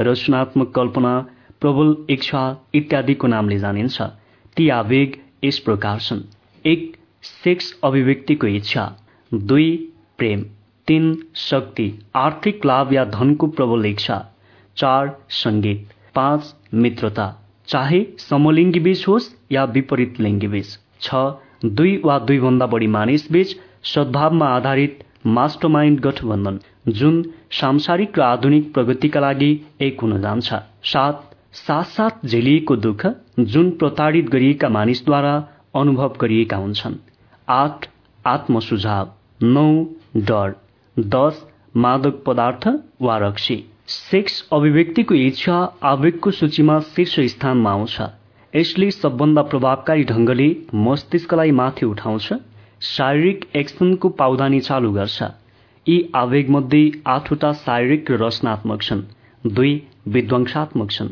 रचनात्मक 0.00 0.70
कल्पना 0.74 1.14
प्रबल 1.60 1.96
इच्छा 2.10 2.44
इत्यादिको 2.74 3.26
नामले 3.26 3.58
जानिन्छ। 3.58 4.02
ती 4.56 4.68
आवेग 4.76 5.18
यस 5.44 5.58
प्रकार 5.58 5.98
छन्। 6.00 6.22
एक 6.64 6.96
सेक्स 7.22 7.74
अभिव्यक्तिको 7.84 8.46
इच्छा। 8.46 8.86
दुई 9.32 9.68
प्रेम 10.18 10.42
तीन 10.88 11.16
शक्ति 11.38 11.92
आर्थिक 12.16 12.64
लाभ 12.66 12.92
या 12.92 13.04
धनको 13.10 13.46
प्रबल 13.50 13.86
इच्छा 13.86 14.18
चार 14.76 15.16
सङ्गीत 15.32 15.88
पाँच 16.14 16.54
मित्रता 16.76 17.26
चाहे 17.68 18.04
समलिङ्गी 18.20 18.80
बीच 18.80 19.06
होस् 19.08 19.30
या 19.52 19.64
विपरीत 19.72 20.20
लिङ्गी 20.20 20.48
बीच 20.48 20.78
छ 21.02 21.24
दुई 21.72 21.96
वा 22.04 22.18
दुईभन्दा 22.26 22.66
बढी 22.66 22.86
मानिस 22.90 23.30
बीच 23.32 23.56
सद्भावमा 23.84 24.48
आधारित 24.56 25.04
मास्टरमाइन्ड 25.28 26.00
गठबन्धन 26.00 26.58
जुन 26.92 27.22
सांसारिक 27.52 28.18
र 28.18 28.22
आधुनिक 28.22 28.72
प्रगतिका 28.74 29.20
लागि 29.20 29.50
एक 29.80 30.00
हुन 30.00 30.20
जान्छ 30.22 30.60
सात 30.84 31.30
साथ 31.56 31.84
साथ 31.90 32.26
झेलिएको 32.26 32.76
दुःख 32.78 33.06
जुन 33.48 33.70
प्रताडित 33.78 34.30
गरिएका 34.30 34.68
मानिसद्वारा 34.70 35.34
अनुभव 35.74 36.16
गरिएका 36.20 36.56
हुन्छन् 36.56 36.96
आठ 37.48 37.88
आत्मसुझाव 38.24 39.12
नौ 39.48 39.68
डर 40.14 40.54
दस 40.96 41.46
मादक 41.76 42.22
पदार्थ 42.26 42.66
वा 43.02 43.16
रक्सी। 43.18 43.56
सेक्स 43.88 44.42
अभिव्यक्तिको 44.52 45.14
इच्छा 45.14 45.56
आवेगको 45.82 46.30
सूचीमा 46.30 46.78
शीर्ष 46.80 47.18
स्थानमा 47.30 47.70
आउँछ। 47.70 48.00
यसले 48.52 48.90
सबभन्दा 48.90 49.42
प्रभावकारी 49.44 50.04
ढङ्गले 50.04 50.48
मस्तिष्कलाई 50.76 51.50
माथि 51.52 51.86
उठाउँछ 51.86 52.32
शारीरिक 52.88 53.44
एक्सनको 53.56 54.08
पाउदानी 54.20 54.60
चालु 54.60 54.92
गर्छ। 54.92 55.22
यी 55.86 55.98
आवेगमध्ये 56.14 56.90
आठवटा 57.06 57.52
शारीरिक 57.64 58.10
र 58.10 58.22
रचनात्मक 58.22 58.82
छन् 58.82 59.02
दुई 59.46 59.72
विध्वंसात्मक 60.08 60.90
छन्। 60.90 61.08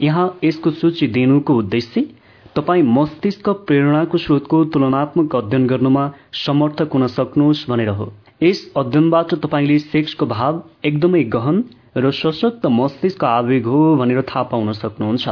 यहाँ 0.00 0.28
यसको 0.44 0.70
सूची 0.72 1.06
दिनुको 1.08 1.58
उद्देश्य 1.58 2.08
तपाईँ 2.56 2.82
मस्तिष्क 2.90 3.48
प्रेरणाको 3.66 4.18
स्रोतको 4.18 4.64
तुलनात्मक 4.64 5.36
अध्ययन 5.36 5.66
गर्नुमा 5.66 6.12
समर्थक 6.46 6.92
हुन 6.92 7.06
सक्नुहोस् 7.08 7.68
भनेर 7.70 7.88
हो। 7.88 8.12
यस 8.40 8.58
अध्ययनबाट 8.76 9.32
तपाईँले 9.34 9.78
सेक्सको 9.78 10.26
भाव 10.26 10.62
एकदमै 10.84 11.22
गहन 11.34 11.62
र 11.96 12.10
सशक्त 12.12 12.66
मस्तिष्क 12.68 13.24
आवेग 13.24 13.66
हो 13.66 13.78
भनेर 13.96 14.20
थाहा 14.22 14.42
पाउन 14.50 14.72
सक्नुहुन्छ। 14.72 15.28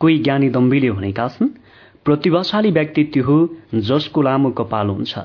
कोही 0.00 0.18
ज्ञानी 0.18 0.48
दम्बीले 0.50 0.90
भनेका 0.90 1.26
छन् 1.28 1.48
प्रतिभाशाली 2.04 2.70
व्यक्ति 2.70 3.04
त्यो 3.04 3.24
हो 3.24 3.38
जसको 3.74 4.22
लामो 4.22 4.50
कपाल 4.54 4.88
हुन्छ 4.88 5.18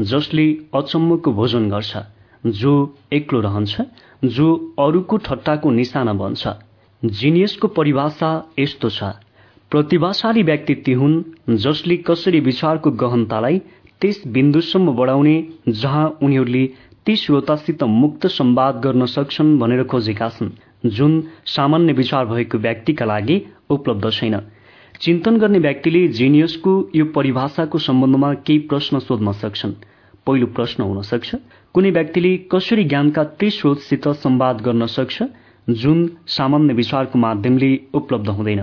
जसले 0.00 0.46
अचम्मको 0.74 1.32
भोजन 1.32 1.68
गर्छ 1.70 1.92
जो 2.44 2.72
एक्लो 3.12 3.40
रहन्छ 3.40 3.80
जो 4.32 4.48
अरूको 4.78 5.16
ठट्टाको 5.20 5.70
निशाना 5.70 6.12
बन्छ। 6.16 6.48
जिनियसको 7.02 7.68
परिभाषा 7.76 8.32
यस्तो 8.58 8.90
छ 8.90 9.12
प्रतिभाशाली 9.72 10.42
व्यक्ति 10.42 10.92
हुन् 10.94 11.22
जसले 11.60 11.96
कसरी 12.08 12.40
विचारको 12.40 12.90
गहनतालाई 12.98 13.60
त्यस 14.00 14.22
बिन्दुसम्म 14.26 14.92
बढाउने 14.96 15.36
जहाँ 15.68 16.06
उनीहरूले 16.22 16.66
ती 17.06 17.16
श्रोतासित 17.16 17.82
मुक्त 17.82 18.26
सम्वाद 18.26 18.80
गर्न 18.84 19.06
सक्छन् 19.06 19.58
भनेर 19.58 19.82
खोजेका 19.84 20.28
छन् 20.28 20.50
जुन 20.86 21.12
सामान्य 21.46 21.92
विचार 21.92 22.26
भएको 22.26 22.58
व्यक्तिका 22.58 23.04
लागि 23.04 23.36
उपलब्ध 23.70 24.10
छैन। 24.10 24.40
चिन्तन 25.00 25.38
गर्ने 25.38 25.58
व्यक्तिले 25.58 26.06
जिनियसको 26.08 26.72
यो 26.94 27.04
परिभाषाको 27.14 27.78
सम्बन्धमा 27.78 28.32
केही 28.46 28.58
प्रश्न 28.70 28.98
सोध्न 28.98 29.32
सक्छन्। 29.32 29.72
पहिलो 30.26 30.46
प्रश्न 30.46 30.82
हुन 30.82 31.00
सक्छ 31.02 31.34
कुनै 31.74 31.90
व्यक्तिले 31.90 32.36
कसरी 32.52 32.84
ज्ञानका 32.84 33.24
ती 33.38 33.50
स्रोतसित 33.50 34.08
सम्वाद 34.22 34.60
गर्न 34.60 34.86
सक्छ 34.86 35.22
जुन 35.70 35.98
सामान्य 36.28 36.74
विचारको 36.74 37.18
माध्यमले 37.18 37.70
उपलब्ध 37.94 38.28
हुँदैन? 38.28 38.60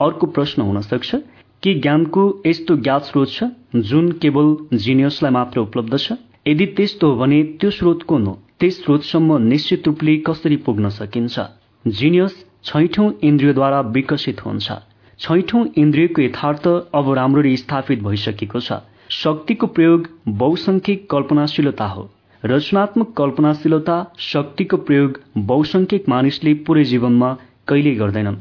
अर्को 0.00 0.26
प्रश्न 0.26 0.62
हुन 0.62 0.80
सक्छ 0.80 1.14
के 1.62 1.74
ज्ञानको 1.74 2.42
यस्तो 2.46 2.76
ज्ञात 2.76 3.02
स्रोत 3.02 3.28
छ 3.28 3.44
जुन 3.76 4.12
केवल 4.12 4.76
जिनियसलाई 4.76 5.32
मात्र 5.32 5.60
उपलब्ध 5.60 5.96
छ? 5.96 6.12
यदि 6.48 6.66
त्यस्तो 6.66 7.10
हो 7.10 7.16
भने 7.16 7.42
त्यो 7.42 7.70
स्रोत 7.70 8.02
कुन 8.02 8.26
हो? 8.26 8.42
त्यस 8.60 8.82
स्रोतसम्म 8.82 9.36
निश्चित 9.42 9.86
रूपले 9.86 10.16
कसरी 10.16 10.56
पुग्न 10.56 10.88
सकिन्छ? 10.88 11.40
जिनियस 11.86 12.44
छैठौं 12.64 13.10
इन्द्रियद्वारा 13.22 13.80
विकसित 13.80 14.44
हुन्छ। 14.46 14.72
छैठौं 15.18 15.66
इन्द्रियको 15.76 16.22
यथार्थ 16.22 16.66
अब 16.94 17.12
राम्ररी 17.12 17.56
स्थापित 17.56 18.02
भइसकेको 18.02 18.60
छ। 18.60 18.72
शक्तिको 19.08 19.66
प्रयोग 19.66 20.08
बहुसंख्यक 20.28 21.10
कल्पनाशीलता 21.10 21.86
हो। 21.86 22.10
रचनात्मक 22.44 23.14
कल्पनाशीलता 23.16 23.96
शक्तिको 24.18 24.76
प्रयोग 24.76 25.20
बहुसंख्यक 25.36 26.08
मानिसले 26.08 26.54
पूरै 26.54 26.84
जीवनमा 26.84 27.36
कहिल्यै 27.68 27.94
गर्दैनन्? 27.94 28.36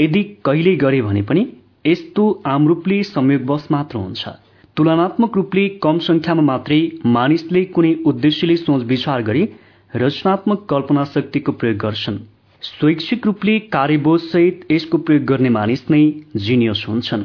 यदि 0.00 0.22
कहिल्यै 0.44 0.76
गरे 0.76 1.02
भने 1.02 1.22
पनि 1.22 1.46
यस्तो 1.88 2.42
आम 2.46 2.68
रूपले 2.68 3.02
संयोगवश 3.02 3.66
मात्र 3.70 3.98
हुन्छ। 3.98 4.28
तुलनात्मक 4.76 5.36
रूपले 5.36 5.68
कम 5.82 5.98
संख्यामा 5.98 6.42
मात्रै 6.42 6.80
मानिसले 7.06 7.64
कुनै 7.74 7.94
उद्देश्यले 8.06 8.56
सोच 8.56 8.82
विचार 8.86 9.22
गरी 9.22 9.48
रचनात्मक 9.96 10.66
कल्पना 10.70 11.04
शक्तिको 11.14 11.52
प्रयोग 11.52 11.76
गर्छन्। 11.76 12.18
स्वैच्छिक 12.62 13.26
रूपले 13.26 13.58
कार्यबोध 13.72 14.20
सहित 14.20 14.72
यसको 14.72 14.98
प्रयोग 14.98 15.24
गर्ने 15.24 15.48
मानिस 15.48 15.90
नै 15.90 16.02
जिनियस 16.36 16.84
हुन्छन्। 16.88 17.24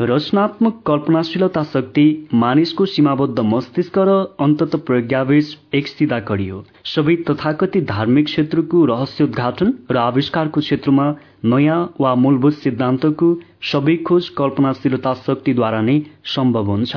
रचनात्मक 0.00 0.82
कल्पनाशीलता 0.86 1.62
शक्ति 1.62 2.04
मानिसको 2.34 2.84
सीमाबद्ध 2.86 3.40
मस्तिष्क 3.46 3.98
र 3.98 4.12
अन्तत 4.40 4.76
प्रज्ञावेश 4.86 5.56
एक 5.74 5.86
सिधा 5.86 6.20
कडी 6.28 6.48
हो। 6.48 6.64
सबै 6.84 7.16
तथाकथित 7.28 7.84
धार्मिक 7.88 8.24
क्षेत्रको 8.24 8.84
रहस्योद्घाटन 8.84 9.74
र 9.90 9.96
आविष्कारको 9.96 10.60
क्षेत्रमा 10.60 11.06
नयाँ 11.44 11.78
वा 12.00 12.14
मूलभूत 12.14 12.54
सिद्धान्तको 12.54 13.28
सबै 13.62 13.96
खोज 14.06 14.28
कल्पनाशीलता 14.38 15.12
शक्तिद्वारा 15.26 15.80
नै 15.80 16.00
सम्भव 16.34 16.70
हुन्छ। 16.70 16.96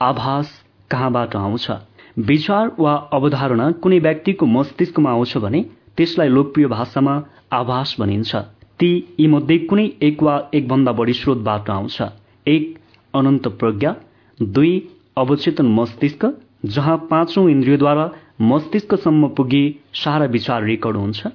आभास 0.00 0.52
कहाँबाट 0.90 1.36
आउँछ? 1.36 1.70
विचार 2.18 2.70
वा 2.78 2.94
अवधारणा 3.12 3.70
कुनै 3.82 3.98
व्यक्तिको 3.98 4.46
मस्तिष्कमा 4.46 5.10
आउँछ 5.10 5.36
भने 5.38 5.62
त्यसलाई 5.96 6.28
लोकप्रिय 6.28 6.66
भाषामा 6.66 7.14
आभास 7.52 7.96
भनिन्छ। 8.00 8.36
ती 8.80 8.90
यीमध्ये 9.20 9.58
कुनै 9.58 9.86
एक 10.02 10.22
वा 10.22 10.34
एकभन्दा 10.54 10.92
बढी 10.92 11.12
स्रोतबाट 11.12 11.70
आउँछ। 11.70 12.02
एक 12.46 12.78
अनन्त 13.14 13.48
प्रज्ञा। 13.60 13.94
दुई 14.40 14.72
अवचेतन 15.16 15.66
मस्तिष्क 15.72 16.24
जहाँ 16.64 16.96
पाँचौं 17.10 17.48
इन्द्रियद्वारा 17.48 18.10
मस्तिष्कसम्म 18.40 19.28
पुगी 19.28 19.64
सारा 19.94 20.26
विचार 20.26 20.62
रेकर्ड 20.64 20.96
हुन्छ। 20.96 21.26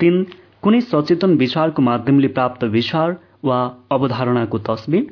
तीन 0.00 0.26
कुनै 0.64 0.78
सचेतन 0.80 1.32
विचारको 1.36 1.82
माध्यमले 1.82 2.28
प्राप्त 2.36 2.62
विचार 2.74 3.10
वा 3.44 3.56
अवधारणाको 3.92 4.58
तस्बिर। 4.68 5.02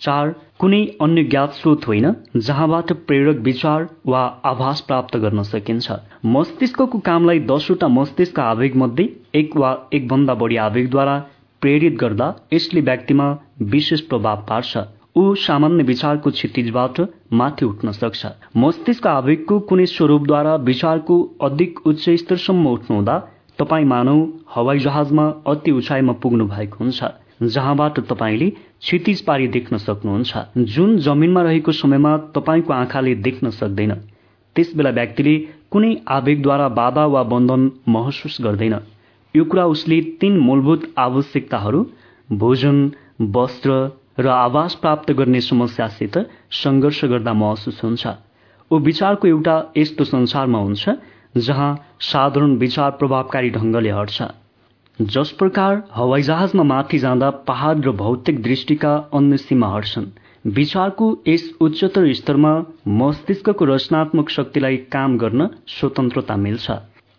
चार 0.00 0.28
कुनै 0.60 0.78
अन्य 1.00 1.22
ज्ञात 1.24 1.54
स्रोत 1.54 1.86
होइन 1.86 2.06
जहाँबाट 2.38 2.92
प्रेरक 3.08 3.40
विचार 3.48 3.86
वा 4.06 4.20
आभास 4.50 4.80
प्राप्त 4.82 5.16
गर्न 5.24 5.42
सकिन्छ। 5.48 5.96
मस्तिष्कको 6.36 6.98
कामलाई 7.08 7.40
दसवटा 7.48 7.88
मस्तिष्क 7.88 8.38
आवेग 8.40 8.76
मध्ये 8.82 9.08
एक 9.40 9.56
वा 9.56 9.74
एकभन्दा 9.92 10.34
बढी 10.44 10.56
आवेगद्वारा 10.66 11.18
प्रेरित 11.62 11.98
गर्दा 12.00 12.30
यसले 12.52 12.80
व्यक्तिमा 12.82 13.28
विशेष 13.74 14.00
प्रभाव 14.12 14.46
पार्छ। 14.48 14.86
ऊ 15.16 15.34
सामान्य 15.40 15.84
विचारको 15.84 16.30
क्षितिजबाट 16.30 17.00
माथि 17.34 17.64
उठ्न 17.64 17.92
सक्छ। 17.98 18.26
मस्तिष्क 18.56 19.06
आवेगको 19.08 19.58
कुनै 19.68 19.86
स्वरूपद्वारा 19.96 20.54
विचारको 20.70 21.20
अधिक 21.42 21.86
उच्च 21.86 22.08
स्तरसम्म 22.16 22.66
उठ्नुहुँदा 22.68 23.20
तपाईँ 23.60 23.86
हवाई 24.54 24.78
जहाजमा 24.78 25.26
अति 25.46 25.70
उचाइमा 25.70 26.12
पुग्नु 26.22 26.46
भएको 26.48 26.76
हुन्छ 26.80 27.04
जहाँबाट 27.42 27.98
तपाईँले 28.08 28.48
क्षितिज 28.50 29.20
पारी 29.20 29.46
देख्न 29.48 29.76
सक्नुहुन्छ। 29.78 30.32
जुन 30.58 30.98
जमिनमा 30.98 31.42
रहेको 31.42 31.72
समयमा 31.72 32.16
तपाईँको 32.34 32.72
आँखाले 32.72 33.14
देख्न 33.26 33.50
सक्दैन। 33.50 33.92
त्यस 34.56 34.74
बेला 34.76 34.90
व्यक्तिले 34.90 35.36
कुनै 35.72 35.94
आवेगद्वारा 36.08 36.68
बाधा 36.68 37.04
वा 37.06 37.22
बन्धन 37.22 37.70
महसुस 37.88 38.36
गर्दैन। 38.40 38.76
यो 39.34 39.44
कुरा 39.44 39.64
उसले 39.66 40.00
तीन 40.20 40.38
मूलभूत 40.38 40.82
आवश्यकताहरू 40.98 41.80
भोजन 42.28 42.78
वस्त्र 43.36 43.70
र 44.18 44.26
आवास 44.28 44.74
प्राप्त 44.74 45.12
गर्ने 45.12 45.40
समस्यासित 45.40 46.18
सङ्घर्ष 46.52 47.04
गर्दा 47.04 47.32
महसुस 47.32 47.80
हुन्छ। 47.84 48.06
ऊ 48.70 48.78
विचारको 48.78 49.28
एउटा 49.28 49.56
यस्तो 49.76 50.04
संसारमा 50.04 50.58
हुन्छ 50.58 50.88
जहाँ 51.34 51.96
साधारण 52.00 52.56
विचार 52.56 52.90
प्रभावकारी 52.90 53.50
ढङ्गले 53.50 53.90
हट्छ। 53.90 54.22
जस 54.98 55.30
प्रकार 55.38 55.82
हवाईजहाजमा 55.94 56.62
माथि 56.62 56.98
जाँदा 56.98 57.30
पहाड 57.48 57.86
र 57.86 57.90
भौतिक 57.96 58.42
दृष्टिका 58.42 58.94
अन्य 59.14 59.36
सीमा 59.36 59.68
हट्छन्। 59.74 60.06
विचारको 60.46 61.06
यस 61.28 61.50
उच्चतर 61.60 62.12
स्तरमा 62.14 62.52
मस्तिष्कको 62.88 63.64
रचनात्मक 63.64 64.30
शक्तिलाई 64.30 64.76
काम 64.92 65.16
गर्न 65.18 65.48
स्वतन्त्रता 65.68 66.36
मिल्छ। 66.36 66.70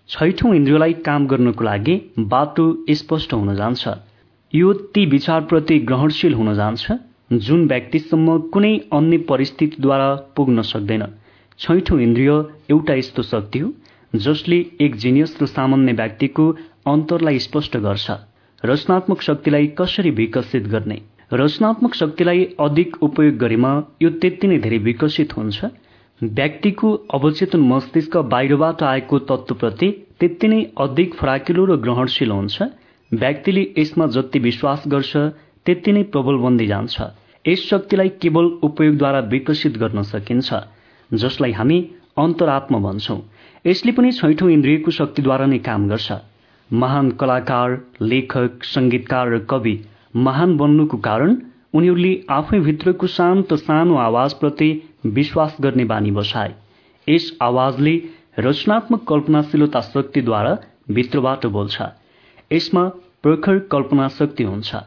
छैठौं 0.10 0.54
इन्द्रियलाई 0.56 0.94
काम 1.06 1.28
गर्नको 1.28 1.64
लागि 1.64 1.96
बाटो 2.20 2.66
स्पष्ट 2.92 3.34
हुन 3.34 3.56
जान्छ। 3.56 3.88
यो 4.54 4.74
ती 4.74 5.06
विचारप्रति 5.06 5.80
ग्रहणशील 5.80 6.34
हुन 6.34 6.54
जान्छ 6.56 6.92
जुन 7.34 7.68
व्यक्तिसम्म 7.68 8.38
कुनै 8.54 8.78
अन्य 8.94 9.18
परिस्थितिद्वारा 9.30 10.16
पुग्न 10.36 10.62
सक्दैन। 10.62 11.06
छैठौं 11.60 12.00
इन्द्रिय 12.00 12.30
एउटा 12.70 12.94
यस्तो 12.94 13.24
शक्ति 13.24 13.60
हो 13.60 13.72
जसले 14.14 14.66
एक 14.82 14.96
जिनियस 14.96 15.38
र 15.42 15.46
सामान्य 15.46 15.94
व्यक्तिको 15.94 16.46
अन्तरलाई 16.88 17.40
स्पष्ट 17.40 17.78
गर्छ 17.78 18.12
रचनात्मक 18.64 19.22
शक्तिलाई 19.22 19.68
कसरी 19.80 20.10
विकसित 20.12 20.68
गर्ने? 20.68 20.98
रचनात्मक 21.34 21.94
शक्तिलाई 21.96 22.44
अधिक 22.60 22.98
उपयोग 23.04 23.38
गरेमा 23.38 23.72
यो 24.02 24.10
त्यति 24.22 24.48
नै 24.48 24.58
धेरै 24.60 24.78
विकसित 24.88 25.36
हुन्छ। 25.38 25.66
व्यक्तिको 26.22 26.94
अवचेतन 27.14 27.60
मस्तिष्क 27.68 28.18
बाहिरबाट 28.34 28.84
आएको 28.84 29.20
तत्त्वप्रति 29.30 29.90
त्यति 30.20 30.48
नै 30.48 30.62
अधिक 30.78 31.16
फराकिलो 31.16 31.66
र 31.66 31.76
ग्रहणशील 31.80 32.32
हुन्छ। 32.32 32.62
व्यक्तिले 33.12 33.64
यसमा 33.78 34.08
जति 34.08 34.40
विश्वास 34.40 34.84
गर्छ 34.88 35.18
त्यति 35.66 35.92
नै 35.92 36.04
प्रबल 36.12 36.36
बन्दै 36.44 36.68
जान्छ। 36.68 36.96
यस 37.46 37.68
शक्तिलाई 37.70 38.10
केवल 38.22 38.46
उपयोगद्वारा 38.64 39.20
विकसित 39.32 39.78
गर्न 39.78 40.02
सकिन्छ 40.12 40.50
जसलाई 41.12 41.52
हामी 41.52 41.80
अन्तरात्मा 42.18 42.80
भन्छौँ। 42.80 43.22
यसले 43.66 43.92
पनि 43.92 44.12
छैठौं 44.12 44.50
इन्द्रियको 44.50 44.92
शक्तिद्वारा 44.92 45.46
नै 45.46 45.58
काम 45.66 45.88
गर्छ। 45.90 46.16
महान 46.70 47.10
कलाकार 47.22 47.74
लेखक 48.04 48.64
संगीतकार 48.66 49.28
र 49.30 49.40
कवि 49.50 49.74
महान 50.18 50.56
बन्नुको 50.58 50.98
कारण 50.98 51.36
उनीहरूले 51.74 52.14
आफै 52.30 52.60
भित्रको 52.60 53.08
शान्त 53.16 53.54
सानो 53.64 53.98
आवाजप्रति 54.04 54.70
विश्वास 55.18 55.58
गर्ने 55.62 55.86
बानी 55.92 56.12
बसाए। 56.12 56.54
यस 57.08 57.28
आवाजले 57.42 57.94
रचनात्मक 58.40 59.04
कल्पनाशीलता 59.08 59.82
शक्तिद्वारा 59.84 60.58
भित्रबाट 60.92 61.46
बोल्छ। 61.58 61.82
यसमा 62.52 62.88
प्रखर 63.24 63.60
कल्पना 63.72 64.08
शक्ति 64.18 64.44
हुन्छ। 64.44 64.82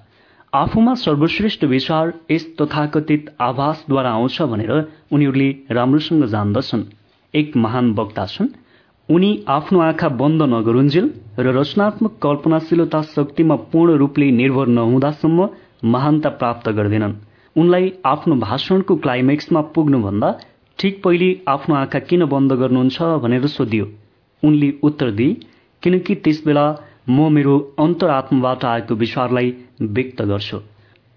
आफूमा 0.53 0.95
सर्वश्रेष्ठ 1.05 1.65
विचार 1.67 2.13
यस 2.31 2.51
तथाकथित 2.61 3.31
आभासद्वारा 3.41 4.11
आउँछ 4.13 4.43
भनेर 4.51 4.75
उनीहरूले 5.13 5.49
राम्रोसँग 5.71 6.27
जान्दछन्। 6.27 6.85
एक 7.35 7.57
महान 7.59 7.95
वक्ता 7.95 8.27
छन्। 8.27 8.53
उनी 9.09 9.31
आफ्नो 9.49 9.81
आँखा 9.81 10.09
बन्द 10.21 10.43
नगरुन्जेल 10.43 11.11
र 11.39 11.53
रचनात्मक 11.55 12.13
कल्पनाशीलता 12.23 13.01
शक्तिमा 13.05 13.57
पूर्ण 13.73 13.97
रूपले 13.99 14.31
निर्भर 14.33 14.67
नहुँदासम्म 14.69 15.49
महानता 15.95 16.29
प्राप्त 16.41 16.69
गर्दैनन्। 16.79 17.13
उनलाई 17.57 17.93
आफ्नो 18.07 18.35
भाषणको 18.37 18.97
क्लाइमेक्समा 18.97 19.61
पुग्नुभन्दा 19.75 20.31
ठिक 20.79 21.03
पहिले 21.05 21.29
आफ्नो 21.49 21.75
आँखा 21.75 21.99
किन 22.09 22.25
बन्द 22.27 22.53
गर्नुहुन्छ 22.63 23.03
भनेर 23.25 23.47
सोधियो। 23.49 23.87
उनले 24.43 24.73
उत्तर 24.83 25.11
दिए 25.11 25.37
किनकि 25.83 26.15
त्यसबेला 26.25 26.65
म 27.09 27.29
मेरो 27.33 27.59
अन्तरात्माबाट 27.79 28.65
आएको 28.65 28.95
विचारलाई 28.95 29.55
व्यक्त 29.83 30.23
गर्छु। 30.23 30.59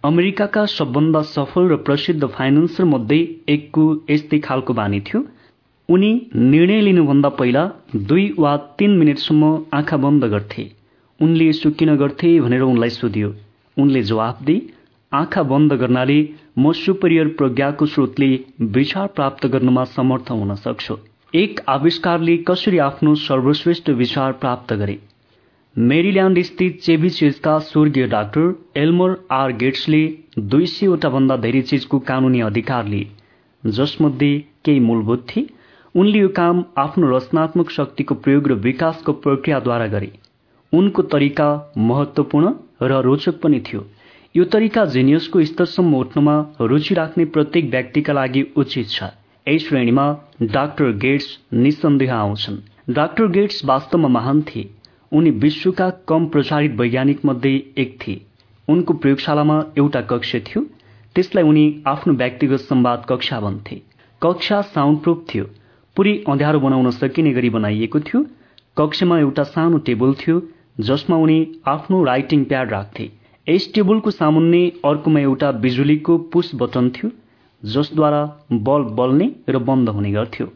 अमेरिकाका 0.03 0.65
सबभन्दा 0.75 1.21
सफल 1.31 1.71
र 1.71 1.75
प्रसिद्ध 1.87 2.23
फाइनेन्सर 2.27 2.83
मध्ये 2.85 3.19
एकको 3.49 3.83
यस्तै 4.09 4.39
खालको 4.43 4.73
बानी 4.73 4.99
थियो। 5.07 5.23
उनी 5.89 6.09
निर्णय 6.35 6.81
लिनुभन्दा 6.81 7.29
पहिला 7.29 7.61
दुई 7.97 8.23
वा 8.39 8.55
तीन 8.79 8.97
मिनटसम्म 8.97 9.51
आँखा 9.73 9.97
बन्द 9.97 10.25
गर्थे। 10.25 10.69
उनले 11.19 11.47
यसो 11.47 11.71
किन 11.71 11.95
गर्थे 11.97 12.39
भनेर 12.41 12.61
उनलाई 12.61 12.89
सोधियो। 12.89 13.33
उनले 13.77 14.01
जवाफ 14.03 14.41
दिए 14.43 14.67
आँखा 15.11 15.43
बन्द 15.43 15.73
गर्नाले 15.73 16.19
म 16.59 16.71
सुपरियर 16.73 17.27
प्रज्ञाको 17.37 17.85
स्रोतले 17.85 18.29
विचार 18.61 19.07
प्राप्त 19.15 19.45
गर्नमा 19.47 19.83
समर्थ 19.87 20.31
हुन 20.31 20.55
सक्छु। 20.57 20.97
एक 21.33 21.59
आविष्कारले 21.69 22.37
कसरी 22.47 22.77
आफ्नो 22.81 23.15
सर्वश्रेष्ठ 23.23 23.89
विचार 23.95 24.31
प्राप्त 24.33 24.73
गरे? 24.73 24.99
मेरील्याण्ड 25.75 26.41
स्थित 26.43 26.79
चेभिचेजका 26.83 27.57
स्वर्गीय 27.63 28.07
डाक्टर 28.07 28.53
एल्मर 28.75 29.15
आर 29.31 29.51
गेट्सले 29.57 30.05
दुई 30.39 30.65
सयवटा 30.67 31.09
भन्दा 31.09 31.37
धेरै 31.37 31.61
चिजको 31.63 31.99
कानूनी 32.07 32.41
अधिकार 32.43 32.85
लिए 32.85 33.07
जसमध्ये 33.63 34.39
केही 34.65 34.79
मूलभूत 34.79 35.25
थिए। 35.29 35.47
उनले 35.97 36.19
यो 36.19 36.27
काम 36.29 36.63
आफ्नो 36.77 37.07
रचनात्मक 37.09 37.69
शक्तिको 37.71 38.15
प्रयोग 38.15 38.47
र 38.47 38.53
विकासको 38.63 39.13
प्रक्रियाद्वारा 39.21 39.87
गरे। 39.87 40.11
उनको 40.73 41.01
तरिका 41.13 41.47
महत्वपूर्ण 41.77 42.51
र 42.83 42.99
रोचक 43.01 43.39
पनि 43.41 43.59
थियो। 43.59 43.81
यो 44.35 44.43
तरिका 44.45 44.83
जेनियसको 44.93 45.43
स्तरसम्म 45.45 45.95
उठ्नमा 45.95 46.35
रुचि 46.61 46.95
राख्ने 46.95 47.25
प्रत्येक 47.33 47.71
व्यक्तिका 47.71 48.13
लागि 48.13 48.45
उचित 48.57 48.89
छ। 48.89 49.03
यही 49.47 49.59
श्रेणीमा 49.59 50.05
डाक्टर 50.43 50.91
गेट्स 50.99 51.27
निसन्देह 51.55 52.13
आउँछन्। 52.15 52.61
डाक्टर 52.93 53.27
गेट्स 53.31 53.65
वास्तवमा 53.65 54.07
महान 54.09 54.41
थिए। 54.47 54.69
उनी 55.11 55.31
विश्वका 55.41 55.89
कम 56.07 56.25
प्रचारित 56.27 56.79
वैज्ञानिक 56.79 57.25
मध्ये 57.25 57.55
एक 57.77 57.97
थिए। 58.01 58.21
उनको 58.67 58.93
प्रयोगशालामा 58.93 59.61
एउटा 59.77 60.01
कक्ष 60.11 60.35
थियो। 60.47 60.67
त्यसलाई 61.15 61.43
उनी 61.43 61.67
आफ्नो 61.87 62.13
व्यक्तिगत 62.13 62.69
संवाद 62.69 63.05
कक्षा 63.09 63.39
भन्थे 63.41 63.81
कक्षा 64.21 64.61
साउन्ड 64.73 64.99
प्रुफ 64.99 65.25
थियो। 65.29 65.45
पुरै 65.97 66.11
अँध्यारो 66.29 66.59
बनाउन 66.59 66.89
सकिने 66.93 67.31
गरी 67.33 67.49
बनाइएको 67.51 67.99
थियो। 68.07 68.19
कक्षमा 68.77 69.17
एउटा 69.19 69.43
सानो 69.45 69.77
टेबल 69.85 70.13
थियो 70.19 70.41
जसमा 70.87 71.15
उनी 71.17 71.37
आफ्नो 71.67 72.03
राइटिङ 72.03 72.43
प्याड 72.45 72.71
राख्थे। 72.71 73.05
यस 73.47 73.71
टेबलको 73.75 74.11
सामुन्ने 74.11 74.59
अर्कोमा 74.85 75.19
एउटा 75.19 75.51
बिजुलीको 75.63 76.17
पुस 76.33 76.51
बटन 76.55 76.89
थियो 76.95 77.09
जसद्वारा 77.63 78.19
बल्ब 78.67 78.91
बल्ने 78.95 79.27
र 79.49 79.57
बन्द 79.69 79.89
हुने 79.89 80.11
गर्थ्यो। 80.11 80.47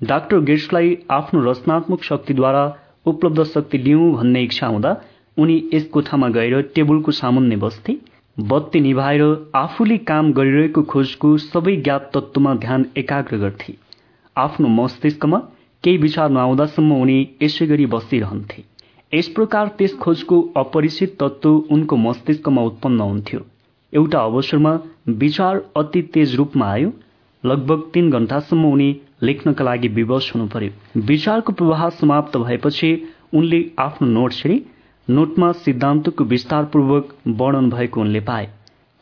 डाक्टर 0.00 0.40
गेट्सलाई 0.48 0.96
आफ्नो 1.10 1.42
रचनात्मक 1.44 2.02
शक्तिद्वारा 2.04 2.64
उपलब्ध 3.06 3.44
शक्ति 3.50 3.78
लिउँ 3.78 4.12
भन्ने 4.14 4.42
इच्छा 4.42 4.66
हुँदा 4.66 4.92
उनी 5.36 5.56
यस 5.74 5.86
कोठामा 5.88 6.28
गएर 6.36 6.60
टेबलको 6.74 7.12
सामुन्ने 7.12 7.56
बस्थे। 7.64 7.96
बत्ती 8.50 8.80
निभाएर 8.80 9.22
आफूले 9.54 9.98
काम 10.10 10.32
गरिरहेको 10.32 10.82
खोजको 10.90 11.36
सबै 11.44 11.76
ज्ञात 11.78 12.10
तत्त्वमा 12.14 12.54
ध्यान 12.56 12.86
एकाग्र 12.96 13.36
गर्थे। 13.36 13.76
आफ्नो 14.36 14.68
मस्तिष्कमा 14.68 15.38
केही 15.84 15.96
विचार 15.96 16.30
नआउँदासम्म 16.30 17.00
उनी 17.02 17.18
यसै 17.42 17.66
गरी 17.66 17.86
बसिरहन्थे। 17.86 18.62
यस 19.12 19.28
प्रकार 19.28 19.68
त्यस 19.78 19.96
खोजको 19.98 20.40
अपरिचित 20.56 21.16
तत्त्व 21.20 21.50
उनको 21.70 21.96
मस्तिष्कमा 21.96 22.62
उत्पन्न 22.62 23.00
हुन्थ्यो। 23.00 23.40
एउटा 23.92 24.18
अवसरमा 24.20 24.72
विचार 25.22 25.62
अति 25.76 26.02
तेज 26.14 26.34
रूपमा 26.36 26.66
आयो। 26.66 26.92
लगभग 27.44 27.82
तीन 27.94 28.10
घण्टासम्म 28.10 28.72
उनी 28.72 28.90
लेख्नका 29.22 29.64
लागि 29.64 29.88
विवश 29.88 30.30
हुनु 30.34 30.46
पर्यो 30.46 31.00
विचारको 31.02 31.52
प्रवाह 31.52 31.88
समाप्त 31.90 32.36
भएपछि 32.36 32.90
उनले 33.34 33.60
आफ्नो 33.78 34.08
नोट 34.08 34.32
छिरे 34.32 34.60
नोटमा 35.08 35.52
सिद्धान्तको 35.64 36.24
विस्तारपूर्वक 36.24 37.14
वर्णन 37.28 37.70
भएको 37.70 38.00
उनले 38.00 38.20
पाए। 38.20 38.48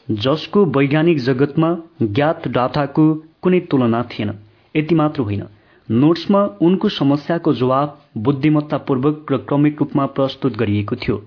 जसको 0.09 0.65
वैज्ञानिक 0.77 1.19
जगतमा 1.21 1.71
ज्ञात 2.03 2.49
डाटाको 2.49 3.05
कुनै 3.43 3.61
तुलना 3.61 4.03
थिएन। 4.03 4.31
यति 4.79 4.95
मात्र 4.95 5.23
होइन। 5.23 5.45
नोट्समा 5.89 6.43
उनको 6.61 6.89
समस्याको 6.89 7.53
जवाब 7.55 8.01
बुद्धिमत्तापूर्वक 8.19 9.33
र 9.33 9.37
क्रमिक 9.49 9.79
रूपमा 9.79 10.07
प्रस्तुत 10.17 10.57
गरिएको 10.57 10.97
थियो। 10.97 11.23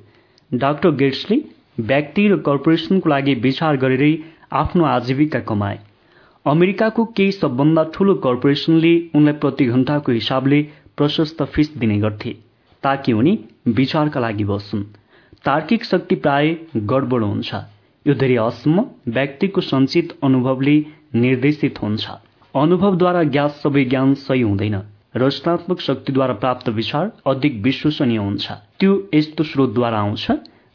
डाक्टर 0.51 0.91
गेट्सले 0.95 1.37
व्यक्ति 1.79 2.27
र 2.27 2.37
कर्पोरेसनको 2.37 3.09
लागि 3.09 3.33
विचार 3.43 3.77
गरेरै 3.77 4.13
आफ्नो 4.53 4.85
आजीविका 4.85 5.39
कमाए। 5.49 5.79
अमेरिकाको 6.45 7.05
केही 7.17 7.31
सबभन्दा 7.31 7.83
ठूलो 7.93 8.13
कर्पोरेसनले 8.21 8.93
उनलाई 9.15 9.33
प्रति 9.33 9.65
घण्टाको 9.65 10.11
हिसाबले 10.11 10.61
प्रशस्त 10.97 11.43
फिस 11.53 11.75
दिने 11.77 11.97
गर्थे 11.99 12.35
ताकि 12.83 13.13
उनी 13.13 13.37
विचारका 13.69 14.19
लागि 14.19 14.43
बस्छन्। 14.43 14.83
तार्किक 15.45 15.85
शक्ति 15.85 16.15
प्राय 16.15 16.55
गडबड 16.77 17.23
हुन्छ। 17.23 17.53
यो 18.05 18.13
धेरै 18.13 18.37
हदसम्म 18.37 18.85
व्यक्तिको 19.07 19.61
सञ्चित 19.61 20.17
अनुभवले 20.23 20.75
निर्देशित 21.15 21.81
हुन्छ। 21.81 22.05
अनुभवद्वारा 22.55 23.23
ज्ञात 23.23 23.49
सबै 23.49 23.83
ज्ञान 23.85 24.13
सही 24.13 24.41
हुँदैन। 24.41 24.75
रचनात्मक 25.15 25.79
शक्तिद्वारा 25.79 26.33
प्राप्त 26.33 26.69
विचार 26.69 27.11
अधिक 27.27 27.61
विश्वसनीय 27.63 28.17
हुन्छ। 28.17 28.51
त्यो 28.79 29.07
यस्तो 29.13 29.43
स्रोतद्वारा 29.43 29.99
आउँछ 29.99 30.31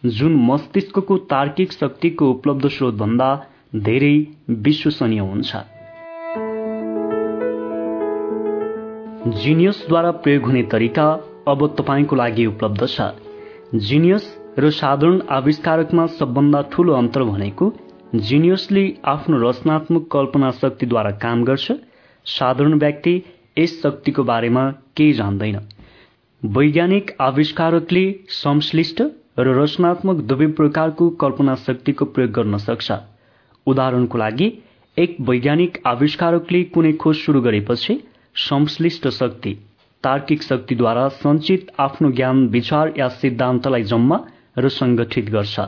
जुन 0.07 0.35
मस्तिष्कको 0.47 1.17
तार्किक 1.19 1.73
शक्तिको 1.73 2.31
उपलब्ध 2.31 2.69
स्रोत 2.69 2.95
भन्दा 2.95 3.29
धेरै 3.77 4.27
विश्वसनीय 4.51 5.21
हुन्छ। 5.21 5.57
जिनियसद्वारा 9.37 10.11
प्रयोग 10.11 10.45
हुने 10.45 10.63
तरिका 10.63 11.07
अब 11.49 11.75
तपाईँको 11.79 12.17
लागि 12.17 12.47
उपलब्ध 12.47 12.87
छ। 12.87 13.01
जिनियस 13.75 14.25
र 14.59 14.71
साधारण 14.71 15.21
आविष्कारकमा 15.31 16.07
सबभन्दा 16.07 16.63
ठूलो 16.73 16.93
अन्तर 16.93 17.23
भनेको 17.23 17.73
जिनियसले 18.15 18.83
आफ्नो 19.05 19.39
रचनात्मक 19.39 20.07
कल्पना 20.13 20.51
शक्तिद्वारा 20.51 21.11
काम 21.11 21.43
गर्छ 21.45 21.73
साधारण 22.27 22.75
व्यक्ति 22.75 23.15
यस 23.59 23.81
शक्तिको 23.83 24.25
बारेमा 24.25 24.71
केही 24.97 25.13
जान्दैन। 25.13 25.57
वैज्ञानिक 26.43 27.11
आविष्कारकले 27.21 28.05
संश्लिष्ट 28.29 29.03
र 29.39 29.55
रचनात्मक 29.55 30.21
दुवै 30.25 30.47
प्रकारको 30.53 31.09
कल्पना 31.21 31.55
शक्तिको 31.55 32.05
प्रयोग 32.05 32.31
गर्न 32.31 32.57
सक्छ। 32.59 32.93
उदाहरणको 33.67 34.19
लागि 34.19 34.53
एक 34.97 35.17
वैज्ञानिक 35.21 35.81
आविष्कारकले 35.87 36.63
कुनै 36.75 36.93
खोज 36.93 37.17
सुरु 37.17 37.41
गरेपछि 37.41 37.99
संश्लिष्ट 38.37 39.09
शक्ति 39.09 39.55
तार्किक 40.05 40.43
शक्तिद्वारा 40.43 41.09
सञ्चित 41.17 41.71
आफ्नो 41.79 42.11
ज्ञान 42.13 42.47
विचार 42.49 42.93
या 42.99 43.09
सिद्धान्तलाई 43.09 43.83
जम्मा 43.83 44.21
र 44.59 44.69
संगठित 44.69 45.31
गर्छ। 45.31 45.61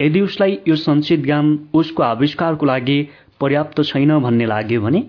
यदि 0.00 0.20
उसलाई 0.20 0.58
यो 0.68 0.76
सञ्चित 0.76 1.20
ज्ञान 1.20 1.58
उसको 1.74 2.02
आविष्कारको 2.02 2.66
लागि 2.66 2.98
पर्याप्त 3.40 3.82
छैन 3.82 4.18
भन्ने 4.20 4.46
लाग्यो 4.46 4.80
भने 4.80 5.02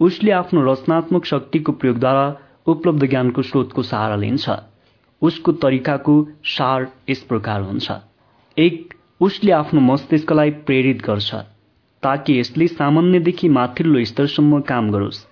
उसले 0.00 0.30
आफ्नो 0.32 0.62
रचनात्मक 0.72 1.24
शक्तिको 1.24 1.72
प्रयोगद्वारा 1.72 2.26
उपलब्ध 2.66 3.06
ज्ञानको 3.06 3.42
स्रोतको 3.42 3.82
सहारा 3.82 4.16
लिन्छ। 4.16 4.50
उसको 5.22 5.52
तरिकाको 5.62 6.14
सार 6.46 6.86
यस 7.10 7.20
प्रकार 7.28 7.60
हुन्छ। 7.60 7.92
एक 8.56 8.94
उसले 9.20 9.52
आफ्नो 9.52 9.80
मस्तिष्कलाई 9.80 10.50
प्रेरित 10.66 11.02
गर्छ 11.02 11.34
ताकि 12.02 12.38
यसले 12.38 12.66
सामान्यदेखि 12.68 13.48
माथिल्लो 13.48 14.04
स्तरसम्म 14.04 14.60
काम 14.68 14.90
गरोस्। 14.90 15.24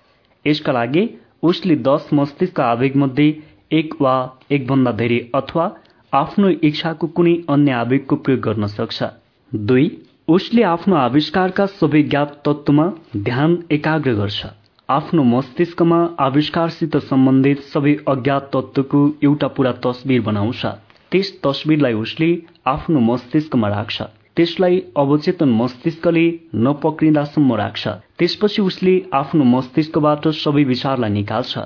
यसका 0.45 0.71
लागि 0.71 1.03
उसले 1.43 1.75
दश 1.87 2.09
मस्तिष्क 2.13 2.59
आवेगमध्ये 2.59 3.27
एक 3.71 4.01
वा 4.01 4.15
एकभन्दा 4.51 4.91
धेरै 4.91 5.19
अथवा 5.35 5.65
आफ्नो 6.13 6.49
इच्छाको 6.67 7.07
कुनै 7.17 7.33
अन्य 7.49 7.71
आवेगको 7.71 8.15
प्रयोग 8.15 8.39
गर्न 8.41 8.67
सक्छ। 8.67 9.03
दुई 9.51 9.85
उसले 10.27 10.63
आफ्नो 10.63 10.95
आविष्कारका 10.95 11.65
सबै 11.75 12.01
ज्ञात 12.03 12.33
तत्त्वमा 12.45 12.87
ध्यान 13.17 13.57
एकाग्र 13.71 14.13
गर्छ। 14.13 14.45
आफ्नो 14.89 15.23
मस्तिष्कमा 15.23 15.99
आविष्कारसित 16.19 16.97
सम्बन्धित 17.07 17.63
सबै 17.73 17.95
अज्ञात 18.07 18.51
तत्त्वको 18.53 19.07
एउटा 19.23 19.47
पूरा 19.55 19.71
तस्बिर 19.85 20.21
बनाउँछ। 20.21 20.65
त्यस 21.11 21.33
तस्बिरलाई 21.43 21.93
उसले 22.03 22.31
आफ्नो 22.67 22.99
मस्तिष्कमा 22.99 23.67
राख्छ। 23.69 24.01
त्यसलाई 24.35 24.83
अवचेतन 24.97 25.49
मस्तिष्कले 25.61 26.25
नपक्रिँदासम्म 26.55 27.55
राख्छ। 27.55 27.87
त्यसपछि 28.19 28.61
उसले 28.61 29.01
आफ्नो 29.13 29.43
मस्तिष्कबाट 29.43 30.27
सबै 30.27 30.63
विचारलाई 30.63 31.09
निकाल्छ। 31.09 31.59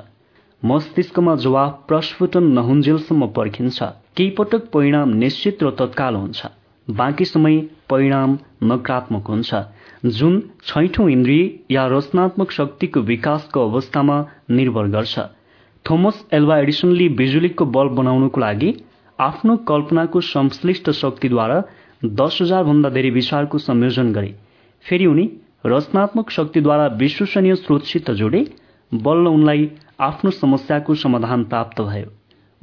मस्तिष्कमा 0.66 1.36
जवाफ 1.36 1.74
प्रस्फुटन 1.88 2.44
नहुन्जेलसम्म 2.52 3.26
पर्खिन्छ। 3.34 3.84
केही 4.18 4.30
पटक 4.38 4.70
परिणाम 4.74 5.10
निश्चित 5.16 5.64
र 5.64 5.70
तत्काल 5.80 6.16
हुन्छ। 6.16 6.46
बाँकी 6.88 7.26
समय 7.26 7.60
परिणाम 7.90 8.38
नकारात्मक 8.64 9.28
हुन्छ। 9.28 9.56
जुन 10.18 10.42
छैठौं 10.64 11.08
इन्द्रिय 11.10 11.44
या 11.72 11.86
रचनात्मक 11.88 12.52
शक्तिको 12.52 13.02
विकासको 13.02 13.68
अवस्थामा 13.70 14.18
निर्भर 14.52 14.88
गर्छ। 14.96 15.20
थोमस 15.86 16.26
एल्वा 16.34 16.58
एडिसनले 16.60 17.10
बिजुलीको 17.22 17.66
बल्ब 17.78 17.96
बनाउनको 17.96 18.42
लागि 18.42 18.74
आफ्नो 19.20 19.58
कल्पनाको 19.70 20.22
संश्लिष्ट 20.32 20.92
शक्तिद्वारा 21.04 21.62
दस 22.22 22.40
हजार 22.42 22.64
भन्दा 22.64 22.90
धेरै 22.90 23.10
विचारको 23.12 23.58
संयोजन 23.60 24.14
गरे। 24.14 24.36
फेरि 24.86 25.06
उनी 25.06 25.30
रचनात्मक 25.66 26.30
शक्तिद्वारा 26.32 26.88
विश्वसनीय 26.98 27.56
स्रोतसित 27.56 28.12
जोडे 28.12 28.46
बल्ल 28.92 29.28
उनलाई 29.30 29.70
आफ्नो 30.00 30.32
समस्याको 30.32 30.96
समाधान 30.96 31.44
प्राप्त 31.44 31.82
भयो। 31.82 32.12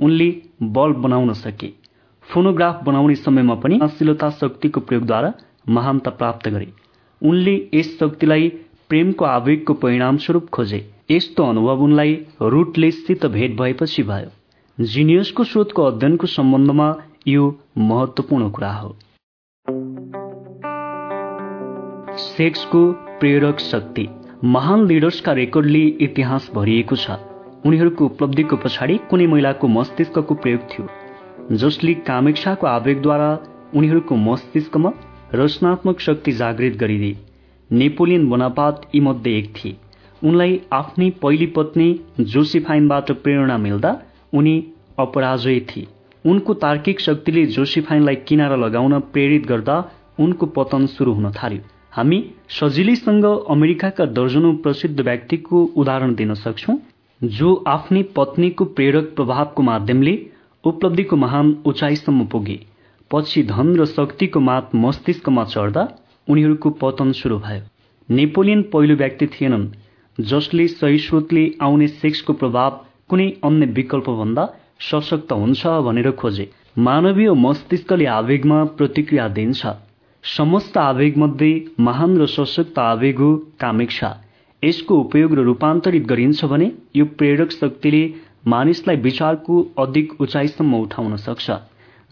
उनले 0.05 0.43
बल्ब 0.63 0.97
बनाउन 0.97 1.33
सके। 1.33 1.67
फोनोग्राफ 2.21 2.85
बनाउने 2.85 3.15
समयमा 3.15 3.55
पनि 3.55 3.79
अश्लीलता 3.83 4.31
शक्तिको 4.31 4.81
प्रयोगद्वारा 4.81 5.35
महानता 5.69 6.11
प्राप्त 6.11 6.49
गरे। 6.49 6.73
उनले 7.23 7.69
यस 7.75 7.99
शक्तिलाई 8.01 8.49
प्रेमको 8.89 9.25
आवेगको 9.25 9.75
परिणामस्वरूप 9.75 10.49
खोजे। 10.49 10.91
यस्तो 11.11 11.45
अनुभव 11.45 11.83
उनलाई 11.83 12.27
रुटलेससित 12.43 13.27
भेट 13.27 13.61
भएपछि 13.61 14.03
भयो। 14.03 14.31
जिनियसको 14.85 15.45
स्रोतको 15.45 15.83
अध्ययनको 15.83 16.27
सम्बन्धमा 16.27 16.97
यो 17.29 17.57
महत्वपूर्ण 17.79 18.51
कुरा 18.51 18.73
हो। 18.73 18.97
सेक्सको 22.19 22.93
प्रेरक 22.93 23.59
शक्ति। 23.59 24.09
महान 24.45 24.87
लिडर्सका 24.87 25.33
रेकर्डले 25.33 25.81
इतिहास 26.05 26.51
भरिएको 26.55 26.97
छ। 26.97 27.11
उनीहरूको 27.67 28.05
उपलब्धिको 28.05 28.57
पछाडि 28.57 28.97
कुनै 29.11 29.27
महिलाको 29.27 29.69
मस्तिष्कको 29.69 30.35
प्रयोग 30.37 30.61
थियो। 30.71 30.87
जसले 31.57 31.93
कामेक्षाको 32.09 32.67
आवेगद्वारा 32.67 33.29
उनीहरूको 33.75 34.17
मस्तिष्कमा 34.19 34.91
रचनात्मक 35.35 36.01
शक्ति 36.01 36.33
जागृत 36.33 36.77
गरिदिए 36.77 37.17
नेपोलियन 37.71 38.29
बोनापात 38.29 38.89
यीमध्ये 38.95 39.37
एक 39.39 39.53
थिए। 39.55 39.77
उनलाई 40.23 40.61
आफ्नै 40.73 41.11
पहिली 41.23 41.47
पत्नी 41.53 41.89
जोसिफाइनबाट 42.33 43.13
प्रेरणा 43.23 43.59
मिल्दा 43.59 43.93
उनी 44.35 44.57
अपराजय 44.99 45.61
थिए। 45.71 45.87
उनको 46.25 46.55
तार्किक 46.65 47.01
शक्तिले 47.01 47.47
जोसिफाइनलाई 47.55 48.17
किनारा 48.27 48.57
लगाउन 48.57 48.99
प्रेरित 49.13 49.47
गर्दा 49.47 49.79
उनको 50.19 50.47
पतन 50.59 50.87
सुरु 50.87 51.13
हुन 51.13 51.31
थाल्यो। 51.33 51.63
हामी 51.93 52.19
सजिलैसँग 52.51 53.25
अमेरिकाका 53.25 54.05
दर्जनौं 54.19 54.53
प्रसिद्ध 54.57 55.01
व्यक्तिको 55.01 55.59
उदाहरण 55.77 56.15
दिन 56.15 56.35
सक्छौ 56.35 56.75
जो 57.21 57.51
आफ्नै 57.69 58.03
पत्नीको 58.17 58.65
प्रेरक 58.79 59.13
प्रभावको 59.17 59.63
माध्यमले 59.63 60.15
उपलब्धिको 60.65 61.17
महान 61.17 61.51
उचाइसम्म 61.67 62.27
पुगे। 62.27 62.59
पछि 63.11 63.43
धन 63.43 63.75
र 63.77 63.87
शक्तिको 63.87 64.41
मात 64.41 64.75
मस्तिष्कमा 64.77 65.45
चढ्दा 65.45 65.85
उनीहरूको 66.29 66.71
पतन 66.81 67.13
सुरु 67.21 67.39
भयो। 67.41 67.61
नेपोलियन 68.09 68.63
पहिलो 68.73 68.97
व्यक्ति 68.97 69.27
थिएनन् 69.37 69.69
जसले 70.19 70.69
सही 70.71 70.99
स्रोतले 70.99 71.47
आउने 71.63 71.89
सेक्सको 72.01 72.33
प्रभाव 72.41 72.83
कुनै 73.09 73.31
अन्य 73.45 73.73
विकल्प 73.77 74.11
भन्दा 74.17 74.51
सशक्त 74.91 75.33
हुन्छ 75.35 75.79
भनेर 75.87 76.11
खोजे। 76.19 76.51
मानवीय 76.81 77.33
मस्तिष्कले 77.39 78.13
आवेगमा 78.19 78.65
प्रतिक्रिया 78.79 79.29
दिन्छ। 79.37 79.67
समस्त 80.25 80.77
आवेगमध्ये 80.79 81.53
महान 81.79 82.17
र 82.19 82.27
सशक्त 82.27 82.79
आवेग 82.79 83.19
हो 83.21 83.31
कामेक्षा. 83.61 84.11
यसको 84.63 84.97
उपयोग 84.97 85.33
र 85.35 85.43
रूपान्तरित 85.45 86.07
गरिन्छ 86.07 86.45
भने 86.45 86.71
यो 86.97 87.05
प्रेरक 87.19 87.51
शक्तिले 87.53 88.03
मानिसलाई 88.47 88.97
विचारको 89.07 89.63
अधिक 89.79 90.21
उचाइसम्म 90.21 90.81
उठाउन 90.83 91.17
सक्छ 91.17 91.51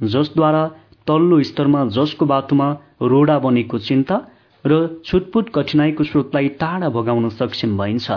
जसद्वारा 0.01 0.65
तल्लो 1.07 1.43
स्तरमा 1.43 1.85
जसको 1.97 2.27
बाटोमा 2.27 2.69
रोडा 3.05 3.39
बनेको 3.47 3.79
चिन्ता 3.79 4.21
र 4.65 4.81
छुटपुट 5.07 5.55
कठिनाईको 5.55 6.05
स्रोतलाई 6.05 6.49
टाढा 6.61 6.89
भगाउन 6.91 7.29
सक्षम 7.39 7.79
भइन्छ। 7.79 8.11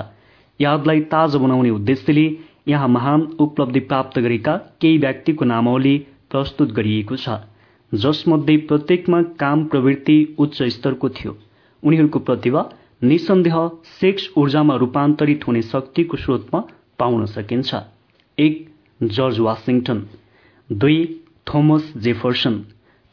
यादलाई 0.59 1.01
ताजा 1.13 1.39
बनाउने 1.39 1.69
उद्देश्यले 1.69 2.27
यहाँ 2.67 2.87
महान 2.89 3.21
उपलब्धि 3.39 3.79
प्राप्त 3.87 4.19
गरेका 4.19 4.57
केही 4.81 4.97
व्यक्तिको 4.97 5.45
नामावली 5.45 5.97
प्रस्तुत 6.31 6.71
गरिएको 6.73 7.15
छ। 7.15 7.29
जसमध्ये 7.93 8.55
प्रत्येकमा 8.57 9.21
काम 9.39 9.63
प्रवृत्ति 9.65 10.35
उच्च 10.39 10.61
स्तरको 10.73 11.09
थियो। 11.09 11.35
उनीहरूको 11.83 12.19
प्रतिभा 12.19 12.63
निसन्देह 13.03 13.55
सेक्स 13.99 14.29
ऊर्जामा 14.37 14.75
रूपान्तरित 14.75 15.47
हुने 15.47 15.61
शक्तिको 15.61 16.17
स्रोतमा 16.17 16.61
पाउन 16.99 17.25
सकिन्छ। 17.25 17.75
एक 18.37 18.55
जर्ज 19.01 19.39
वासिङटन 19.39 20.01
दुई 20.69 21.03
थोमस 21.47 21.91
जेफर्सन। 21.97 22.57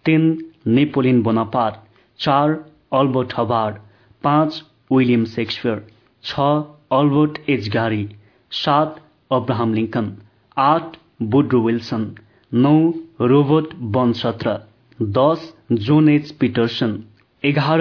तीन 0.05 0.25
नेपोलियन 0.67 1.23
बोनापार 1.23 1.83
चार 2.19 2.57
अल्बर्ट 2.93 3.35
हबार्ड। 3.37 3.77
पाँच 4.25 4.63
विलियम 4.93 5.25
सेक्सपियर 5.35 5.85
छ 6.25 6.49
अल्बर्ट 6.93 7.39
एजगारी 7.51 8.09
सात 8.53 9.01
अब्राहम 9.31 9.75
लिङ्कन 9.75 10.13
आठ 10.57 10.97
बुड्रो 11.35 11.61
विल्सन। 11.61 12.11
नौ 12.53 12.77
रोबर्ट 13.23 13.75
बनसत्र 13.95 14.59
दस 15.01 15.53
जोन 15.73 16.09
एच 16.09 16.31
पिटर्सन 16.31 16.99
एघार 17.43 17.81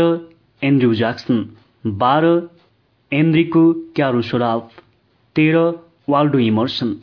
एन्ड्रु 0.62 0.94
ज्याक्सन 0.96 1.40
बाह्र 1.86 2.28
एन्ड्रिको 3.12 3.64
क्यारोसोराफ 3.96 4.80
तेह्र 5.36 5.64
वाल्डो 6.10 6.40
इमर्सन। 6.40 6.94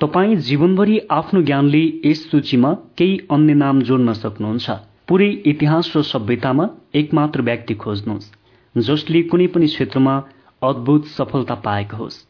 तपाईँ 0.00 0.36
जीवनभरि 0.48 0.98
आफ्नो 1.10 1.42
ज्ञानले 1.42 1.80
यस 2.04 2.22
सूचीमा 2.30 2.72
केही 2.98 3.16
अन्य 3.30 3.54
नाम 3.54 3.80
जोड्न 3.82 4.12
सक्नुहुन्छ। 4.12 4.70
पुरै 5.08 5.28
इतिहास 5.46 5.92
र 5.96 6.02
सभ्यतामा 6.02 6.68
एकमात्र 6.94 7.42
व्यक्ति 7.42 7.74
खोज्नुहोस् 7.74 8.30
जसले 8.74 9.22
कुनै 9.32 9.46
पनि 9.48 9.66
क्षेत्रमा 9.66 10.14
अद्भुत 10.62 11.06
सफलता 11.08 11.54
पाएको 11.66 11.96
होस्। 11.96 12.20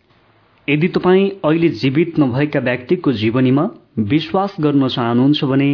यदि 0.69 0.88
तपाईँ 0.88 1.28
अहिले 1.44 1.69
जीवित 1.83 2.19
नभएका 2.19 2.60
व्यक्तिको 2.60 3.12
जीवनीमा 3.15 3.69
विश्वास 4.15 4.56
गर्न 4.60 4.88
चाहनुहुन्छ 4.88 5.44
भने 5.44 5.70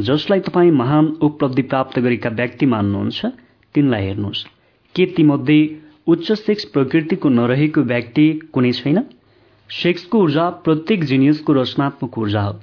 जसलाई 0.00 0.40
तपाईँ 0.40 0.70
महान 0.70 1.06
उपलब्धि 1.22 1.62
प्राप्त 1.62 1.98
गरेका 1.98 2.30
व्यक्ति 2.30 2.66
मान्नुहुन्छ 2.66 3.26
तिनलाई 3.74 4.02
हेर्नुहोस्। 4.02 4.44
के 4.94 5.06
तीमध्ये 5.06 5.78
उच्च 6.06 6.32
सेक्स 6.32 6.64
प्रकृतिको 6.64 7.28
नरहेको 7.28 7.80
व्यक्ति 7.80 8.40
कुनै 8.52 8.72
छैन? 8.72 9.02
सेक्सको 9.70 10.22
ऊर्जा 10.22 10.50
प्रत्येक 10.50 11.04
जिनियसको 11.04 11.52
रचनात्मक 11.52 12.18
ऊर्जा 12.18 12.40
हो। 12.40 12.60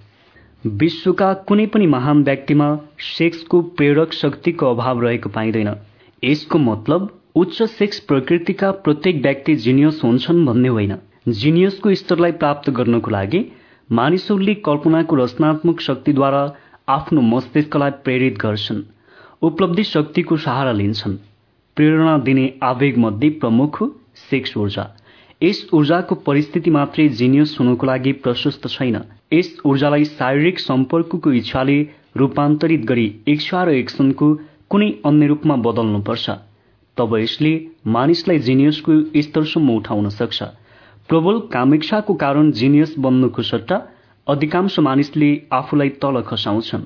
विश्वका 0.68 1.34
कुनै 1.34 1.66
पनि 1.66 1.88
महान 1.88 2.24
व्यक्तिमा 2.24 2.80
सेक्सको 3.00 3.62
प्रेरक 3.62 4.14
शक्तिको 4.14 4.66
अभाव 4.66 5.02
रहेको 5.02 5.30
पाइँदैन। 5.30 5.76
यसको 6.24 6.60
मतलब 6.60 7.20
उच्च 7.36 7.64
सेक्स 7.64 8.00
प्रकृतिका 8.00 8.72
प्रत्येक 8.72 9.22
व्यक्ति 9.22 9.56
जिनियस 9.56 10.02
हुन्छन् 10.04 10.46
भन्ने 10.46 10.68
होइन। 10.68 10.96
जिनियसको 11.28 11.94
स्तरलाई 11.96 12.32
प्राप्त 12.32 12.70
गर्नको 12.70 13.12
लागि 13.12 13.52
मानिसहरूले 13.92 14.54
कल्पनाको 14.54 15.16
रचनात्मक 15.16 15.82
शक्तिद्वारा 15.82 16.56
आफ्नो 16.88 17.22
मस्तिष्कलाई 17.22 17.92
प्रेरित 18.04 18.38
गर्छन्। 18.38 18.82
उपलब्धि 19.42 19.84
शक्तिको 19.84 20.38
सहारा 20.38 20.72
लिन्छन्। 20.72 21.16
प्रेरणा 21.76 22.18
दिने 22.18 22.54
आवेग 22.64 22.98
मध्ये 22.98 23.30
प्रमुख 23.30 23.78
सेक्स 24.16 24.58
ऊर्जा। 24.58 24.86
यस 25.44 25.70
ऊर्जाको 25.74 26.16
परिस्थिति 26.16 26.70
मात्रै 26.70 27.08
जिनियस 27.10 27.56
हुनुको 27.60 27.88
लागि 27.88 28.12
प्रशस्त 28.12 28.68
छैन। 28.68 29.00
यस 29.34 29.58
ऊर्जालाई 29.66 30.06
शारीरिक 30.06 30.60
सम्पर्कको 30.60 31.32
इच्छाले 31.32 31.78
रूपान्तरित 32.18 32.86
गरी 32.86 33.08
इच्छा 33.28 33.64
र 33.64 33.70
एक्सनको 33.70 34.34
कुनै 34.70 34.92
अन्य 35.06 35.28
रूपमा 35.28 35.56
बदल्नुपर्छ। 35.56 36.30
तब 36.98 37.16
यसले 37.18 37.54
मानिसलाई 37.88 38.40
जिनियसको 38.40 39.22
स्तरसम्म 39.22 39.76
उठाउन 39.78 40.10
सक्छ। 40.10 40.44
प्रबल 41.10 41.40
कामेक्षाको 41.54 42.14
कारण 42.14 42.52
जिनियस 42.52 42.96
बन्नुको 43.00 43.42
सट्टा 43.42 43.82
अधिकांश 44.28 44.78
मानिसले 44.80 45.30
आफूलाई 45.52 45.90
तल 46.02 46.22
खसाउँछन्। 46.22 46.84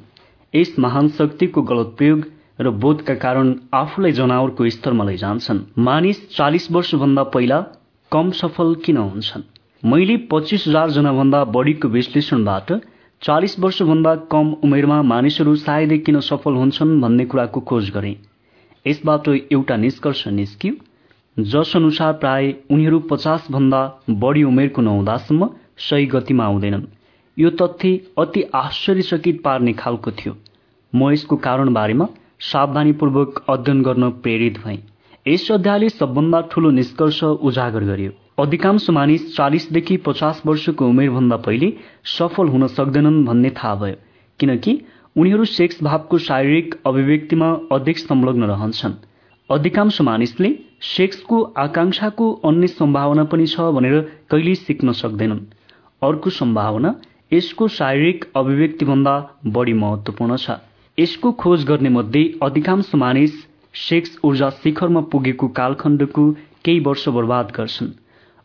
यस 0.54 0.74
महान 0.80 1.08
शक्तिको 1.10 1.62
गलत 1.62 1.94
प्रयोग 1.98 2.24
र 2.60 2.70
बोधका 2.84 3.16
कारण 3.16 3.54
आफूलाई 3.74 4.12
जनावरको 4.12 4.70
स्तरमा 4.70 5.04
लैजान्छन्। 5.04 5.60
मानिस 5.80 6.22
चालिस 6.30 6.72
वर्षभन्दा 6.72 7.24
पहिला 7.36 7.60
कम 8.12 8.32
सफल 8.32 8.74
किन 8.86 8.98
हुन्छन्? 8.98 9.44
मैले 9.84 10.18
पच्चिस 10.32 10.68
हजार 10.68 10.90
जनाभन्दा 10.90 11.44
बढीको 11.54 11.88
विश्लेषणबाट 11.88 12.74
चालिस 13.22 13.60
वर्षभन्दा 13.60 14.16
कम 14.32 14.52
उमेरमा 14.64 15.02
मानिसहरू 15.04 15.56
सायदै 15.58 15.98
किन 16.00 16.20
सफल 16.24 16.54
हुन्छन् 16.54 17.00
भन्ने 17.02 17.26
कुराको 17.26 17.60
खोज 17.62 17.90
गरे। 17.90 18.18
यसबाट 18.86 19.28
एउटा 19.30 19.76
निष्कर्ष 19.78 20.28
निस्कियो 20.34 20.74
जस 21.38 21.76
अनुसार 21.76 22.14
प्राय 22.18 22.54
उनीहरू 22.72 23.00
पचास 23.10 23.48
भन्दा 23.52 23.82
बढी 24.10 24.44
उमेरको 24.44 24.82
नहुँदासम्म 24.82 25.50
सही 25.90 26.06
गतिमा 26.08 26.46
आउँदैनन्। 26.46 26.86
यो 27.38 27.50
तथ्य 27.52 28.00
अति 28.20 28.42
आश्चर्यचकित 28.56 29.42
पार्ने 29.44 29.74
खालको 29.74 30.12
थियो। 30.12 30.36
म 30.94 31.12
यसको 31.12 31.36
कारण 31.38 31.74
बारेमा 31.74 32.08
सावधानीपूर्वक 32.42 33.44
अध्ययन 33.50 33.82
गर्न 33.84 34.10
प्रेरित 34.22 34.58
भएँ। 34.60 34.78
यस 35.28 35.52
अध्यायले 35.52 35.90
सबभन्दा 35.90 36.40
ठूलो 36.52 36.70
निष्कर्ष 36.72 37.24
उजागर 37.24 37.84
गर्यो। 37.84 38.12
अधिकांश 38.40 38.90
मानिस 38.90 39.36
चालिसदेखि 39.36 39.98
पचास 39.98 40.42
वर्षको 40.46 40.88
उमेरभन्दा 40.88 41.38
पहिले 41.46 41.72
सफल 42.18 42.48
हुन 42.48 42.68
सक्दैनन् 42.70 43.26
भन्ने 43.26 43.50
थाहा 43.50 43.76
भयो 43.76 43.96
किनकि 44.40 44.74
उनीहरू 45.16 45.46
सेक्स 45.48 45.84
भावको 45.84 46.18
शारीरिक 46.20 46.76
अभिव्यक्तिमा 46.86 47.50
अधिक 47.72 47.98
संलग्न 47.98 48.44
रहन्छन्। 48.46 48.94
अधिकांश 49.50 50.02
मानिसले 50.02 50.50
सेक्सको 50.88 51.42
आकांक्षाको 51.58 52.32
अन्य 52.46 52.68
सम्भावना 52.70 53.24
पनि 53.26 53.48
छ 53.48 53.70
भनेर 53.78 54.00
कहिल्यै 54.32 54.56
सिक्न 54.58 54.92
सक्दैनन्। 54.94 55.46
अर्को 56.02 56.30
सम्भावना 56.32 56.94
यसको 57.32 57.68
शारीरिक 57.68 58.26
अभिव्यक्तिभन्दा 58.36 59.14
बढी 59.46 59.74
महत्वपूर्ण 59.74 60.36
छ। 60.38 60.52
यसको 60.98 61.32
खोज 61.32 61.64
गर्ने 61.66 61.90
मध्ये 61.90 62.22
अधिकांश 62.42 62.92
मानिस 62.96 63.34
सेक्स 63.80 64.18
ऊर्जा 64.24 64.50
शिखरमा 64.50 65.02
पुगेको 65.12 65.48
कालखण्डको 65.48 66.24
केही 66.66 66.80
वर्ष 66.80 67.08
बर्बाद 67.10 67.52
गर्छन्। 67.56 67.90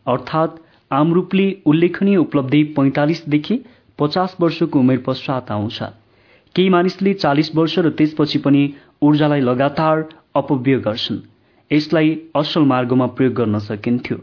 अर्थात् 0.05 0.59
आम 0.91 1.13
रूपले 1.13 1.45
उल्लेखनीय 1.65 2.17
उपलब्धि 2.17 2.63
पैंतालिसदेखि 2.75 3.57
पचास 3.99 4.35
वर्षको 4.41 4.79
उमेर 4.79 5.03
पश्चात 5.07 5.51
आउँछ। 5.51 5.79
केही 6.55 6.69
मानिसले 6.69 7.13
चालिस 7.13 7.55
वर्ष 7.55 7.79
र 7.79 7.89
त्यसपछि 7.89 8.39
पनि 8.39 8.63
ऊर्जालाई 9.01 9.41
लगातार 9.41 10.03
अपव्यय 10.35 10.79
गर्छन्। 10.79 11.23
यसलाई 11.71 12.15
असल 12.35 12.63
मार्गमा 12.65 13.05
प्रयोग 13.15 13.33
गर्न 13.33 13.59
सकिन्थ्यो। 13.59 14.17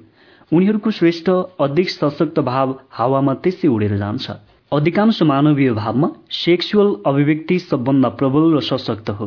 उनीहरूको 0.53 0.91
श्रेष्ठ 0.91 1.31
अधिक 1.61 1.91
सशक्त 1.91 2.39
भाव 2.45 2.79
हावामा 2.91 3.35
त्यसै 3.35 3.69
उडेर 3.69 3.97
जान्छ। 3.97 4.31
अधिकांश 4.73 5.23
मानवीय 5.23 5.71
भावमा 5.73 6.09
सेक्सुअल 6.31 6.93
अभिव्यक्ति 7.07 7.59
सबभन्दा 7.59 8.09
प्रबल 8.09 8.45
र 8.57 8.61
सशक्त 8.61 9.11
हो। 9.11 9.27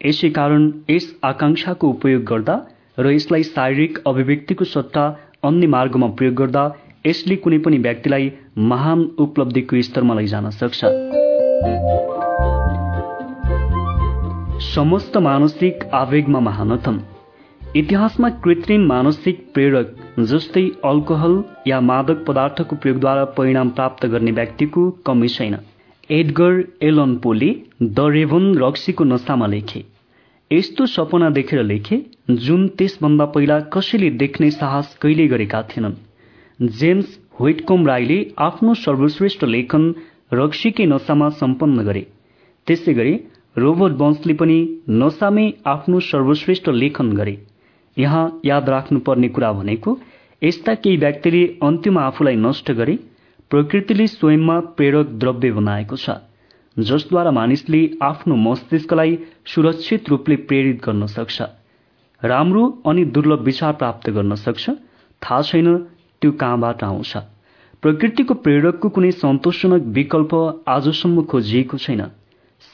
यसै 0.00 0.28
कारण 0.28 0.68
यस 0.90 1.08
आकांक्षाको 1.24 1.88
उपयोग 1.88 2.22
गर्दा 2.22 2.54
र 2.98 3.10
यसलाई 3.10 3.42
शारीरिक 3.42 3.98
अभिव्यक्तिको 4.06 4.64
सट्टा 4.64 5.06
अन्य 5.44 5.66
मार्गमा 5.66 6.06
प्रयोग 6.14 6.34
गर्दा 6.34 6.62
यसले 7.06 7.36
कुनै 7.36 7.58
पनि 7.58 7.78
व्यक्तिलाई 7.78 8.30
महान 8.70 9.02
उपलब्धिको 9.18 9.82
स्तरमा 9.82 10.14
लैजान 10.14 10.50
सक्छ। 10.60 10.80
समस्त 14.70 15.16
मानसिक 15.26 15.84
आवेगमा 15.94 16.40
महानतम। 16.40 17.00
इतिहासमा 17.76 18.28
कृत्रिम 18.46 18.86
मानसिक 18.86 19.46
प्रेरक 19.54 19.96
जस्तै 20.18 20.62
अल्कोहल 20.84 21.32
या 21.66 21.78
मादक 21.80 22.18
पदार्थको 22.26 22.76
प्रयोगद्वारा 22.82 23.24
परिणाम 23.36 23.70
प्राप्त 23.70 24.06
गर्ने 24.06 24.32
व्यक्तिको 24.32 24.82
कमी 25.06 25.28
छैन। 25.28 25.56
एडगर 26.10 26.60
एलन 26.82 27.16
पोले 27.16 27.48
द 27.82 28.04
रेभन 28.16 28.44
रक्सीको 28.58 29.04
नसामा 29.04 29.46
लेखे। 29.46 29.82
यस्तो 30.50 30.86
सपना 30.86 31.30
देखेर 31.30 31.62
लेखे 31.62 31.98
जुन 32.44 32.66
त्यसभन्दा 32.78 33.24
पहिला 33.34 33.58
कसैले 33.74 34.10
देख्ने 34.20 34.50
साहस 34.50 34.96
कहिले 35.02 35.26
गरेका 35.26 35.62
थिएनन्। 35.70 36.68
जेम्स 36.78 37.18
व्हिटकोम 37.40 37.86
राईले 37.86 38.18
आफ्नो 38.38 38.74
सर्वश्रेष्ठ 38.82 39.44
लेखन 39.44 39.94
रक्सीकै 40.32 40.86
नसामा 40.86 41.28
सम्पन्न 41.40 41.84
गरे। 41.84 42.06
त्यसै 42.66 42.94
गरी 42.94 43.16
रोबर्ट 43.58 43.98
बन्सले 44.04 44.34
पनि 44.34 44.60
नसामै 45.02 45.48
आफ्नो 45.66 46.00
सर्वश्रेष्ठ 46.12 46.68
लेखन 46.68 47.12
गरे। 47.12 47.36
यहाँ 47.96 48.24
याद 48.44 48.68
राख्नुपर्ने 48.68 49.28
कुरा 49.28 49.52
भनेको 49.52 49.98
यस्ता 50.42 50.74
केही 50.74 50.96
व्यक्तिले 50.96 51.44
अन्त्यमा 51.62 52.02
आफूलाई 52.02 52.36
नष्ट 52.36 52.70
गरे 52.72 52.96
प्रकृतिले 53.50 54.06
स्वयंमा 54.06 54.58
प्रेरक 54.76 55.06
द्रव्य 55.22 55.50
बनाएको 55.52 55.96
छ 55.96 56.16
जसद्वारा 56.76 57.30
मानिसले 57.30 57.82
आफ्नो 58.02 58.36
मस्तिष्कलाई 58.44 59.18
सुरक्षित 59.46 60.08
रूपले 60.08 60.36
प्रेरित 60.48 60.80
गर्न 60.84 61.06
सक्छ 61.08 61.42
राम्रो 62.22 62.64
अनि 62.86 63.04
दुर्लभ 63.14 63.40
विचार 63.42 63.72
प्राप्त 63.74 64.10
गर्न 64.10 64.34
सक्छ 64.42 64.70
थाहा 65.22 65.40
छैन 65.42 65.76
त्यो 66.22 66.32
कहाँबाट 66.32 66.82
आउँछ। 66.84 67.16
प्रकृतिको 67.82 68.34
प्रेरकको 68.44 68.88
कुनै 68.88 69.10
सन्तोषजनक 69.12 69.82
विकल्प 69.96 70.32
आजसम्म 70.68 71.22
खोजिएको 71.30 71.78
छैन। 71.78 72.02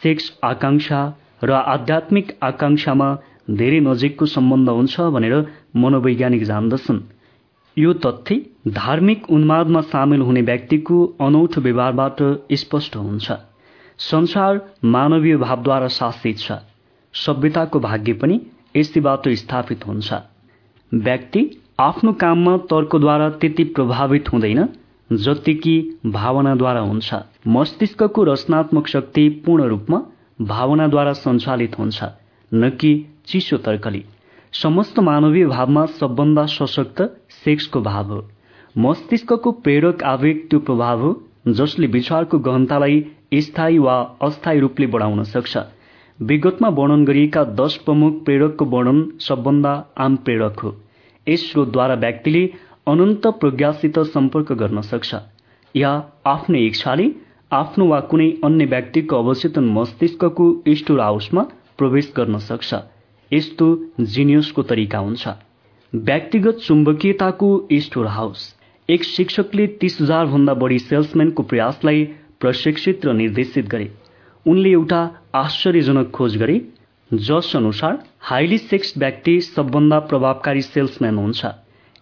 सेक्स 0.03 0.31
आकांक्षा 0.45 1.01
र 1.45 1.51
आध्यात्मिक 1.53 2.31
आकांक्षामा 2.43 3.09
धेरै 3.51 3.81
नजिकको 3.81 4.27
सम्बन्ध 4.27 4.69
हुन्छ 4.69 5.01
भनेर 5.01 5.35
मनोवैज्ञानिक 5.77 6.45
जान्दछन्। 6.45 7.01
यो 7.77 7.93
तथ्य 7.93 8.35
धार्मिक 8.69 9.31
उन्मादमा 9.31 9.81
सामेल 9.81 10.21
हुने 10.21 10.43
व्यक्तिको 10.43 11.05
अनौठो 11.21 11.61
व्यवहारबाट 11.61 12.23
स्पष्ट 12.53 12.97
हुन्छ। 12.97 13.33
संसार 13.99 14.61
मानवीय 14.85 15.37
भावद्वारा 15.37 15.89
शासित 15.89 16.39
छ। 16.39 16.53
सभ्यताको 17.15 17.81
भाग्य 17.81 18.13
पनि 18.13 18.41
यसैबाट 18.77 19.29
स्थापित 19.29 19.87
हुन्छ। 19.87 20.13
व्यक्ति 20.95 21.43
आफ्नो 21.81 22.13
काममा 22.13 22.57
तर्कद्वारा 22.57 23.29
त्यति 23.31 23.65
प्रभावित 23.65 24.33
हुँदैन 24.33 24.69
जति 25.11 25.55
कि 25.55 25.75
भावनाद्वारा 26.07 26.81
हुन्छ। 26.81 27.15
मस्तिष्कको 27.47 28.25
रचनात्मक 28.25 28.87
शक्ति 28.87 29.29
पूर्ण 29.47 29.65
रूपमा 29.65 30.03
भावनाद्वारा 30.41 31.13
सञ्चालित 31.13 31.79
हुन्छ 31.79 32.05
न 32.55 32.71
कि 32.71 32.93
चिसो 33.31 33.57
तर्कले। 33.57 34.03
समस्त 34.53 34.99
मानवीय 34.99 35.47
भावमा 35.47 35.85
सबभन्दा 35.99 36.45
सशक्त 36.49 37.03
सेक्सको 37.31 37.81
भाव 37.81 38.13
हो। 38.13 38.23
मस्तिष्कको 38.77 39.51
प्रेरक 39.65 40.03
आवेग 40.05 40.47
त्यो 40.51 40.59
प्रभाव 40.61 41.01
हो 41.01 41.11
जसले 41.49 41.87
विचारको 41.87 42.39
गहनतालाई 42.39 43.05
स्थायी 43.41 43.79
वा 43.79 43.95
अस्थायी 44.23 44.61
रूपले 44.61 44.87
बढाउन 44.87 45.23
सक्छ। 45.27 45.59
विगतमा 46.19 46.69
वर्णन 46.69 47.05
गरिएका 47.05 47.45
दश 47.61 47.77
प्रमुख 47.77 48.25
प्रेरकको 48.25 48.65
वर्णन 48.67 49.01
सबभन्दा 49.21 49.73
आम 49.99 50.17
प्रेरक 50.17 50.61
हो। 50.61 50.75
यस 51.27 51.51
स्रोतद्वारा 51.51 51.95
व्यक्तिले 51.97 52.45
अनन्त 52.89 53.27
प्रज्ञासित 53.41 53.99
सम्पर्क 54.11 54.53
गर्न 54.53 54.81
सक्छ। 54.83 55.15
या 55.75 55.91
आफ्नो 56.27 56.59
इच्छाले 56.59 57.11
आफ्नो 57.53 57.87
वा 57.87 58.01
कुनै 58.11 58.31
अन्य 58.45 58.65
व्यक्तिको 58.67 59.17
अवचेतन 59.17 59.65
मस्तिष्कको 59.73 60.55
स्टोर 60.75 61.01
हाउसमा 61.01 61.43
प्रवेश 61.79 62.13
गर्न 62.17 62.39
सक्छ। 62.45 62.75
यस्तो 63.33 63.67
जिनियसको 64.01 64.63
तरिका 64.63 64.99
हुन्छ। 64.99 65.29
व्यक्तिगत 65.93 66.59
चुम्बकीयताको 66.65 67.49
स्टोर 67.81 68.07
हाउस। 68.07 68.43
एक 68.89 69.05
शिक्षकले 69.05 69.67
तीस 69.81 69.99
हजार 70.01 70.27
भन्दा 70.27 70.55
बढी 70.55 70.79
सेल्सम्यानको 70.79 71.43
प्रयासलाई 71.43 72.05
प्रशिक्षित 72.41 73.07
र 73.07 73.13
निर्देशित 73.15 73.69
गरे। 73.69 73.91
उनले 74.47 74.71
एउटा 74.71 75.01
आश्चर्यजनक 75.35 76.11
खोज 76.11 76.37
गरे 76.37 76.61
जस 77.11 77.53
अनुसार 77.57 78.03
हाइली 78.21 78.59
सेक्स 78.59 78.93
व्यक्ति 78.99 79.41
सबभन्दा 79.41 79.99
प्रभावकारी 80.11 80.63
सेल्सम्यान 80.63 81.19
हुन्छ। 81.19 81.47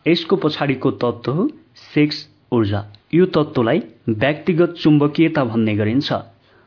यसको 0.06 0.36
पछाडिको 0.36 0.90
तत्त्व 1.02 1.32
हो 1.32 1.48
सेक्स 1.94 2.26
ऊर्जा। 2.52 2.84
यो 3.14 3.26
तत्त्वलाई 3.26 3.82
व्यक्तिगत 4.08 4.74
चुम्बकीयता 4.80 5.44
भन्ने 5.44 5.74
गरिन्छ। 5.76 6.12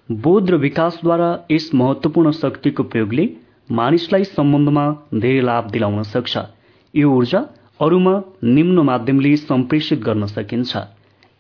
बोध 0.10 0.50
र 0.50 0.56
विकासद्वारा 0.58 1.30
यस 1.52 1.70
महत्वपूर्ण 1.74 2.32
शक्तिको 2.32 2.84
प्रयोगले 2.84 3.26
मानिसलाई 3.72 4.24
सम्बन्धमा 4.24 4.86
धेरै 5.16 5.42
लाभ 5.42 5.70
दिलाउन 5.72 6.04
सक्छ। 6.04 6.38
यो 6.96 7.12
ऊर्जा 7.12 7.40
अरूमा 7.82 8.14
निम्न 8.44 8.80
माध्यमले 8.80 9.36
सम्प्रेषित 9.38 10.00
गर्न 10.00 10.26
सकिन्छ। 10.26 10.78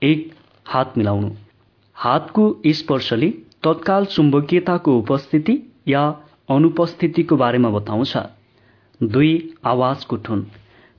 एक 0.03 0.33
हात 0.65 0.97
मिलाउनु। 0.97 1.29
हातको 1.95 2.45
स्पर्शले 2.67 3.29
तत्काल 3.63 4.05
चुम्बकीयताको 4.05 4.97
उपस्थिति 4.99 5.57
या 5.87 6.03
अनुपस्थितिको 6.49 7.35
बारेमा 7.35 7.69
बताउँछ। 7.69 8.17
दुई 9.03 9.53
आवाजको 9.65 10.15
ठुन 10.15 10.47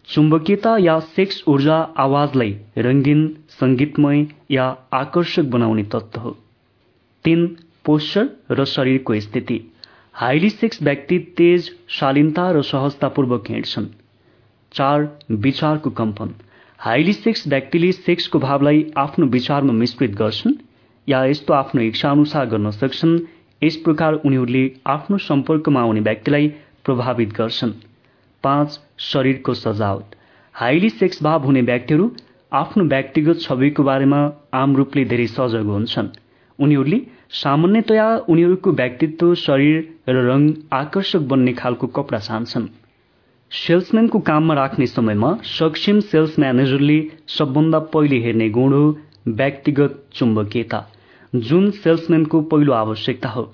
चुम्बकीयता 0.09 0.77
या 0.79 0.99
सेक्स 1.01 1.45
ऊर्जा 1.49 1.77
आवाजलाई 1.97 2.59
रङ्गीन 2.79 3.21
सङ्गीतमय 3.49 4.27
या 4.51 4.65
आकर्षक 4.93 5.45
बनाउने 5.45 5.85
तत्त्व 5.85 6.21
हो। 6.21 6.37
तीन 7.25 7.47
पोस्चर 7.85 8.29
र 8.51 8.65
शरीरको 8.65 9.21
स्थिति। 9.21 9.72
हाइली 10.15 10.49
सेक्स 10.51 10.83
व्यक्ति 10.83 11.19
तेज 11.37 11.71
शालीनता 11.89 12.51
र 12.51 12.63
सहजतापूर्वक 12.63 13.45
हिँड्छन्। 13.49 13.87
चार 14.73 15.19
विचारको 15.31 15.91
कम्पन। 15.91 16.35
हाइली 16.79 17.13
सेक्स 17.13 17.47
व्यक्तिले 17.49 17.93
सेक्सको 17.93 18.39
भावलाई 18.39 18.85
आफ्नो 18.97 19.27
विचारमा 19.27 19.73
मिश्रित 19.73 20.11
गर्छन् 20.11 20.53
या 21.09 21.25
यस्तो 21.25 21.55
आफ्नो 21.55 21.83
इच्छा 21.83 22.11
अनुसार 22.11 22.47
गर्न 22.47 22.71
सक्छन् 22.71 23.19
यस 23.63 23.77
प्रकार 23.77 24.15
उनीहरूले 24.15 24.65
आफ्नो 24.87 25.19
सम्पर्कमा 25.19 25.81
आउने 25.81 26.01
व्यक्तिलाई 26.01 26.49
प्रभावित 26.85 27.33
गर्छन्। 27.33 27.73
पाँच 28.45 28.81
शरीरको 28.99 29.55
सजावट। 29.55 30.15
हाइली 30.55 30.91
सेक्स 30.91 31.23
भाव 31.23 31.45
हुने 31.45 31.63
व्यक्तिहरू 31.63 32.11
आफ्नो 32.53 32.85
व्यक्तिगत 32.85 33.41
छविको 33.41 33.83
बारेमा 33.83 34.21
आम 34.55 34.77
रूपले 34.77 35.05
धेरै 35.05 35.27
सजग 35.27 35.67
हुन्छन्। 35.67 36.09
उनीहरूले 36.59 37.01
सामान्यतया 37.33 38.07
उनीहरूको 38.29 38.71
व्यक्तित्व 38.71 39.35
शरीर 39.35 39.77
र 40.09 40.23
रङ 40.25 40.43
आकर्षक 40.73 41.21
बन्ने 41.29 41.53
खालको 41.53 41.87
कपडा 41.97 42.19
छान्छन् 42.19 42.67
सेल्सम्यानको 43.53 44.19
काममा 44.27 44.55
राख्ने 44.55 44.87
समयमा 44.87 45.31
सक्षम 45.51 46.01
सेल्स 46.09 46.39
म्यानेजरले 46.39 46.99
सबभन्दा 47.35 47.79
पहिले 47.95 48.19
हेर्ने 48.25 48.49
गुण 48.51 48.73
हो 48.73 48.83
व्यक्तिगत 49.39 49.95
चुम्बकीयता 50.13 50.81
जुन 51.33 51.71
सेल्सम्यानको 51.77 52.41
पहिलो 52.51 52.73
आवश्यकता 52.73 53.29
हो। 53.29 53.45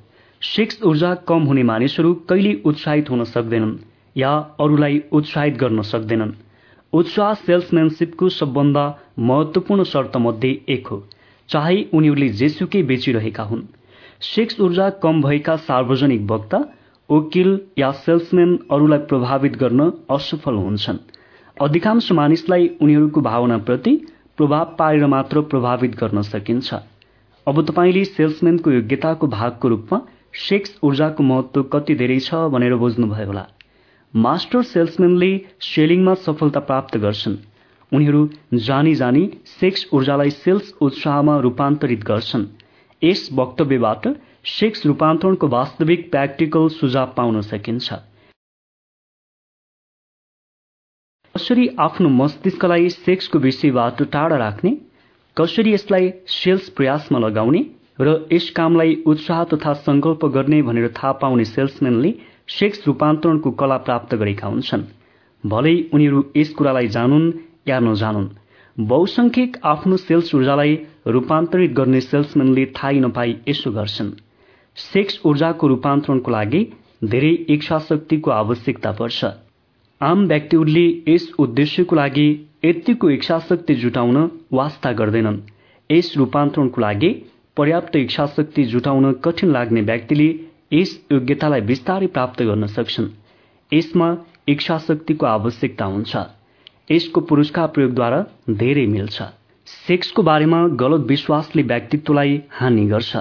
सेक्स 0.42 0.82
ऊर्जा 0.82 1.14
कम 1.28 1.42
हुने 1.42 1.62
मानिसहरू 1.70 2.12
कहिले 2.28 2.54
उत्साहित 2.64 3.10
हुन 3.10 3.24
सक्दैनन् 3.26 3.76
या 4.16 4.32
अरूलाई 4.60 5.00
उत्साहित 5.12 5.56
गर्न 5.56 5.82
सक्दैनन्। 5.92 6.32
उत्साह 6.92 7.32
सेल्सम्यानसिपको 7.44 8.28
सबभन्दा 8.38 8.84
महत्वपूर्ण 9.30 9.84
शर्त 9.84 10.16
मध्ये 10.26 10.50
एक 10.68 10.86
हो। 10.86 10.98
चाहे 11.48 11.84
उनीहरूले 11.94 12.28
जेसुकै 12.28 12.82
बेचिरहेका 12.82 13.42
हुन्। 13.42 13.62
सेक्स 14.22 14.60
ऊर्जा 14.60 14.88
कम 15.02 15.22
भएका 15.22 15.56
सार्वजनिक 15.56 16.30
वक्ता 16.30 16.58
वकिल 17.10 17.60
या 17.78 17.90
सेल्सम्यान 17.98 18.58
अरूलाई 18.70 18.98
प्रभावित 18.98 19.56
गर्न 19.56 19.90
असफल 20.10 20.54
हुन्छन्। 20.54 20.98
अधिकांश 21.60 22.12
मानिसलाई 22.12 22.68
उनीहरूको 22.80 23.20
भावनाप्रति 23.20 23.94
प्रभाव 24.36 24.74
पारेर 24.78 25.06
मात्र 25.06 25.40
प्रभावित 25.40 25.96
गर्न 25.96 26.22
सकिन्छ। 26.22 26.74
अब 27.46 27.64
तपाईँले 27.66 28.04
सेल्सम्यानको 28.04 28.70
योग्यताको 28.70 29.26
भागको 29.26 29.68
रूपमा 29.68 30.00
सेक्स 30.38 30.78
ऊर्जाको 30.82 31.22
महत्व 31.22 31.62
कति 31.62 31.94
धेरै 31.94 32.18
छ 32.20 32.34
भनेर 32.52 32.74
बुझ्नुभयो 32.74 33.26
होला। 33.26 33.46
मास्टर 34.14 34.62
सेल्सम्यानले 34.62 35.30
सेलिङमा 35.60 36.14
सफलता 36.14 36.60
प्राप्त 36.60 36.96
गर्छन्। 36.96 37.36
उनीहरू 37.92 38.28
जानी 38.54 38.94
जानी 38.94 39.22
सेक्स 39.46 39.86
ऊर्जालाई 39.92 40.30
सेल्स 40.30 40.74
उत्साहमा 40.80 41.38
रूपान्तरित 41.40 42.04
गर्छन्। 42.04 42.44
यस 43.02 43.28
वक्तव्यबाट 43.32 44.08
सेक्स 44.46 44.86
रूपान्तरणको 44.86 45.48
वास्तविक 45.48 46.10
प्र्याक्टिकल 46.10 46.68
सुझाव 46.70 47.12
पाउन 47.16 47.40
सकिन्छ। 47.40 47.92
कसरी 51.34 51.66
आफ्नो 51.78 52.08
मस्तिष्कलाई 52.08 52.88
सेक्सको 52.88 53.38
विषयबाट 53.38 54.02
टाढा 54.12 54.36
राख्ने? 54.36 54.70
कसरी 55.36 55.72
यसलाई 55.74 56.12
सेल्स 56.26 56.68
प्रयासमा 56.68 57.18
लगाउने? 57.18 57.64
र 58.00 58.28
यस 58.32 58.50
कामलाई 58.50 59.02
उत्साह 59.06 59.44
तथा 59.44 59.72
संकल्प 59.82 60.24
गर्ने 60.34 60.62
भनेर 60.62 60.92
थाहा 60.92 61.12
पाउने 61.22 61.44
सेल्सम्यानले 61.44 62.14
सेक्स 62.48 62.86
रूपान्तरणको 62.86 63.50
कला 63.50 63.76
प्राप्त 63.86 64.14
गरेका 64.14 64.46
हुन्छन्। 64.46 64.84
भलै 65.44 65.74
उनीहरू 65.94 66.24
यस 66.36 66.54
कुरालाई 66.54 66.88
जानुन् 66.88 67.26
या 67.68 67.78
नजानुन्। 67.80 68.28
बहुसंख्यक 68.76 69.56
आफ्नो 69.64 69.96
सेल्स 69.96 70.34
ऊर्जालाई 70.34 70.74
रूपान्तरित 71.06 71.72
गर्ने 71.72 72.00
सेल्सम्यानले 72.00 72.64
थाहै 72.76 72.98
नपाई 73.00 73.36
यसो 73.48 73.70
गर्छन्। 73.72 74.10
सेक्स 74.76 75.20
ऊर्जाको 75.26 75.68
रूपान्तरणको 75.68 76.30
लागि 76.30 76.60
धेरै 77.04 77.32
इच्छा 77.50 77.78
शक्तिको 77.88 78.30
आवश्यकता 78.30 78.92
पर्छ। 78.92 79.24
आम 80.00 80.26
व्यक्तिहरूले 80.26 80.86
यस 81.08 81.32
उद्देश्यको 81.38 81.96
लागि 81.96 82.28
यतिको 82.64 83.10
इच्छा 83.10 83.38
शक्ति 83.48 83.74
जुटाउन 83.74 84.16
वास्ता 84.52 84.92
गर्दैनन्। 84.92 85.40
यस 85.90 86.12
रूपान्तरणको 86.16 86.80
लागि 86.80 87.10
पर्याप्त 87.56 87.96
इच्छा 87.96 88.26
शक्ति 88.36 88.64
जुटाउन 88.64 89.12
कठिन 89.24 89.50
लाग्ने 89.50 89.80
व्यक्तिले 89.82 90.28
यस 90.72 90.98
योग्यतालाई 91.12 91.60
बिस्तारै 91.66 92.06
प्राप्त 92.06 92.42
गर्न 92.42 92.66
सक्छन्। 92.66 93.08
यसमा 93.72 94.16
इच्छा 94.48 94.78
शक्तिको 94.78 95.26
आवश्यकता 95.26 95.84
हुन्छ। 95.84 96.16
यसको 96.90 97.20
पुरस्कार 97.20 97.66
प्रयोगद्वारा 97.68 98.18
धेरै 98.50 98.86
मिल्छ। 98.86 99.22
सेक्सको 99.66 100.22
बारेमा 100.22 100.60
गलत 100.82 101.06
विश्वासले 101.08 101.62
व्यक्तित्वलाई 101.62 102.40
हानि 102.50 102.86
गर्छ। 102.86 103.16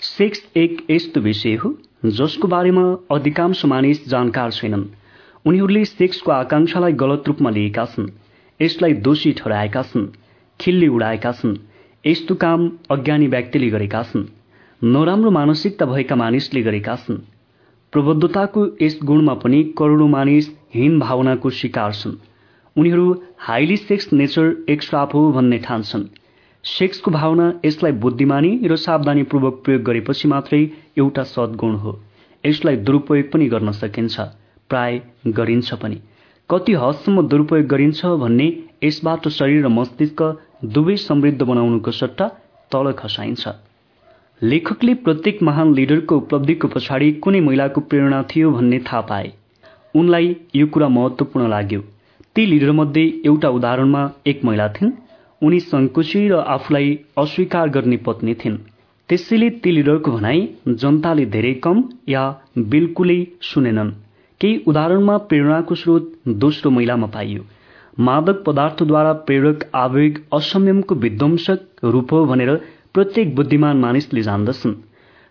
सेक्स 0.00 0.42
एक 0.56 0.86
यस्तो 0.90 1.20
विषय 1.20 1.54
हो 1.54 1.74
जसको 2.18 2.48
बारेमा 2.48 2.84
अधिकांश 3.10 3.64
मानिस 3.64 4.08
जानकार 4.08 4.50
छैनन्। 4.50 4.84
उनीहरूले 5.46 5.84
सेक्सको 5.84 6.32
आकांक्षालाई 6.32 6.92
गलत 7.02 7.28
रूपमा 7.28 7.50
लिएका 7.50 7.84
छन् 7.84 8.08
यसलाई 8.60 8.92
दोषी 9.02 9.32
ठहराएका 9.32 9.82
छन् 9.82 10.06
खिल्ली 10.60 10.88
उडाएका 10.88 11.32
छन् 11.32 11.56
यस्तो 12.04 12.34
काम 12.38 12.70
अज्ञानी 12.90 13.26
व्यक्तिले 13.28 13.68
गरेका 13.70 14.02
छन् 14.02 14.30
नराम्रो 14.82 15.30
मानसिकता 15.30 15.86
भएका 15.86 16.16
मानिसले 16.16 16.62
गरेका 16.62 16.96
छन्। 16.96 17.24
प्रबद्धताको 17.92 18.66
यस 18.82 18.98
गुणमा 19.04 19.34
पनि 19.42 19.62
करोडौँ 19.78 20.08
मानिस 20.08 20.50
हीन 20.74 20.98
भावनाको 21.00 21.50
शिकार 21.60 21.92
छन्। 21.94 22.20
उनीहरू 22.76 23.06
हाइली 23.38 23.76
सेक्स 23.76 24.12
नेचर 24.12 24.54
एक 24.68 24.82
श्राप 24.82 25.14
हो 25.14 25.30
भन्ने 25.32 25.58
ठान्छन्। 25.58 26.04
सेक्सको 26.64 27.10
भावना 27.10 27.52
यसलाई 27.64 27.92
बुद्धिमानी 27.92 28.50
र 28.64 28.76
सावधानीपूर्वक 28.76 29.60
प्रयोग 29.64 29.82
गरेपछि 29.82 30.28
मात्रै 30.28 30.60
एउटा 30.98 31.22
सद्गुण 31.22 31.74
हो। 31.74 31.98
यसलाई 32.44 32.76
दुरुपयोग 32.86 33.30
पनि 33.32 33.48
गर्न 33.48 33.72
सकिन्छ 33.72 34.20
प्राय 34.70 35.00
गरिन्छ 35.28 35.74
पनि। 35.74 36.00
कति 36.50 36.72
हदसम्म 36.74 37.26
दुरुपयोग 37.28 37.66
गरिन्छ 37.66 38.04
भन्ने 38.24 38.48
यसबाट 38.84 39.28
शरीर 39.30 39.64
र 39.66 39.68
मस्तिष्क 39.68 40.22
दुवै 40.64 40.96
समृद्ध 40.96 41.42
बनाउनुको 41.42 41.90
सट्टा 41.90 42.28
तल 42.72 42.92
खसाइन्छ। 42.98 43.48
लेखकले 44.42 44.94
प्रत्येक 45.04 45.42
महान 45.42 45.74
लिडरको 45.74 46.16
उपलब्धिको 46.16 46.68
पछाडि 46.68 47.12
कुनै 47.22 47.40
महिलाको 47.40 47.80
प्रेरणा 47.80 48.22
थियो 48.30 48.50
भन्ने 48.50 48.78
थाहा 48.80 49.00
पाए। 49.10 49.32
उनलाई 49.94 50.36
यो 50.56 50.66
कुरा 50.66 50.88
महत्वपूर्ण 50.88 51.48
लाग्यो। 51.48 51.82
ती 52.36 52.50
लिडरमध्ये 52.50 53.04
एउटा 53.24 53.48
उदाहरणमा 53.48 54.02
एक 54.26 54.44
महिला 54.44 54.68
थिइन्। 54.68 54.92
उनी 55.42 55.58
सङ्कुची 55.60 56.20
र 56.28 56.34
आफूलाई 56.54 56.88
अस्वीकार 57.18 57.68
गर्ने 57.68 57.96
पत्नी 58.06 58.34
थिइन्। 58.34 58.56
त्यसैले 59.08 59.48
ती 59.62 59.70
लिडरको 59.74 60.10
भनाई 60.10 60.40
जनताले 60.82 61.24
धेरै 61.26 61.52
कम 61.64 61.82
या 62.08 62.22
बिल्कुलै 62.72 63.20
सुनेनन्। 63.42 63.90
केही 64.40 64.62
उदाहरणमा 64.66 65.16
प्रेरणाको 65.28 65.74
स्रोत 65.74 66.12
दोस्रो 66.42 66.70
महिलामा 66.70 67.06
पाइयो। 67.06 67.42
मादक 68.00 68.42
पदार्थद्वारा 68.46 69.12
प्रेरक 69.28 69.68
आवेग 69.74 70.18
असंयमको 70.32 70.94
विध्वंसक 70.94 71.84
रूप 71.84 72.12
हो 72.12 72.24
भनेर 72.26 72.54
प्रत्येक 72.94 73.34
बुद्धिमान 73.36 73.76
मानिसले 73.76 74.22
जान्दछन्। 74.22 74.74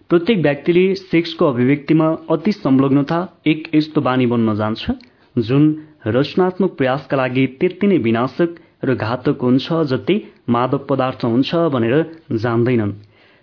प्रत्येक 0.09 0.37
व्यक्तिले 0.37 0.83
सेक्सको 0.95 1.45
अभिव्यक्तिमा 1.45 2.07
अति 2.29 2.51
संलग्नता 2.51 3.19
एक 3.47 3.69
यस्तो 3.75 4.01
बानी 4.01 4.25
बन्न 4.25 4.55
जान्छ 4.55 4.91
जुन 5.35 5.65
रचनात्मक 6.07 6.71
प्रयासका 6.77 7.17
लागि 7.17 7.45
त्यति 7.59 7.87
नै 7.87 7.97
विनाशक 7.97 8.55
र 8.83 8.95
घातक 8.95 9.41
हुन्छ 9.41 9.73
जति 9.89 10.15
मादक 10.49 10.85
पदार्थ 10.89 11.25
हुन्छ 11.25 11.55
भनेर 11.73 11.95
जान्दैनन्। 12.37 12.93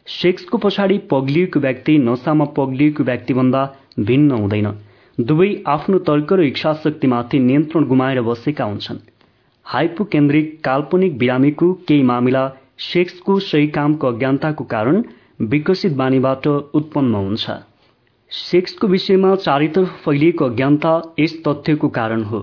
सेक्सको 0.07 0.59
पछाडि 0.59 0.99
पग्लिएको 1.11 1.61
व्यक्ति 1.61 1.97
नसामा 1.99 2.45
पग्लिएको 2.57 3.05
व्यक्तिभन्दा 3.05 3.63
भिन्न 4.01 4.31
हुँदैन। 4.33 4.69
दुवै 5.19 5.51
आफ्नो 5.67 5.99
तर्क 6.09 6.33
र 6.33 6.43
इच्छा 6.43 6.73
शक्तिमाथि 6.83 7.39
नियन्त्रण 7.39 7.85
गुमाएर 7.85 8.21
बसेका 8.23 8.65
हुन्छन्। 8.65 8.99
हाइपोकेन्द्रिक 9.67 10.61
काल्पनिक 10.65 11.19
बिरामीको 11.19 11.73
केही 11.89 12.03
मामिला 12.03 12.45
सेक्सको 12.83 13.39
सही 13.47 13.67
कामको 13.69 14.07
अज्ञानताको 14.07 14.65
कारण 14.65 15.03
विकसित 15.41 15.93
बानीबाट 15.93 16.47
उत्पन्न 16.47 17.15
हुन्छ। 17.15 17.51
सेक्सको 18.33 18.87
विषयमा 18.87 19.35
चारैतर्फ 19.35 19.89
फैलिएको 20.05 20.45
अज्ञानता 20.45 20.91
यस 21.19 21.33
तथ्यको 21.47 21.89
कारण 21.89 22.23
हो। 22.23 22.41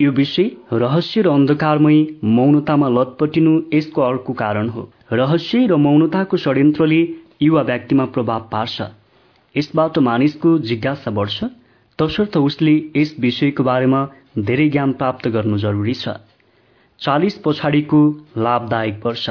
यो 0.00 0.10
विषय 0.10 0.50
रहस्य 0.72 1.22
र 1.22 1.28
अन्धकारमय 1.28 1.98
मौनतामा 2.24 2.88
लटपटिनु 2.88 3.52
यसको 3.74 4.02
अर्को 4.02 4.32
कारण 4.32 4.68
हो। 4.68 4.88
रहस्य 5.12 5.66
र 5.66 5.76
मौनताको 5.76 6.36
षड्यन्त्रले 6.36 7.00
युवा 7.42 7.62
व्यक्तिमा 7.62 8.04
प्रभाव 8.04 8.48
पार्छ। 8.52 8.82
यसबाट 9.54 9.98
मानिसको 9.98 10.58
जिज्ञासा 10.58 11.10
बढ्छ। 11.10 11.44
तसर्थ 11.98 12.36
उसले 12.36 12.74
यस 12.96 13.14
विषयको 13.20 13.62
बारेमा 13.62 14.00
धेरै 14.38 14.68
ज्ञान 14.68 14.92
प्राप्त 14.92 15.28
गर्नु 15.28 15.58
जरुरी 15.58 15.94
छ। 15.94 16.08
चालिस 17.00 17.38
पछाडिको 17.44 18.00
लाभदायक 18.38 19.06
वर्ष। 19.06 19.30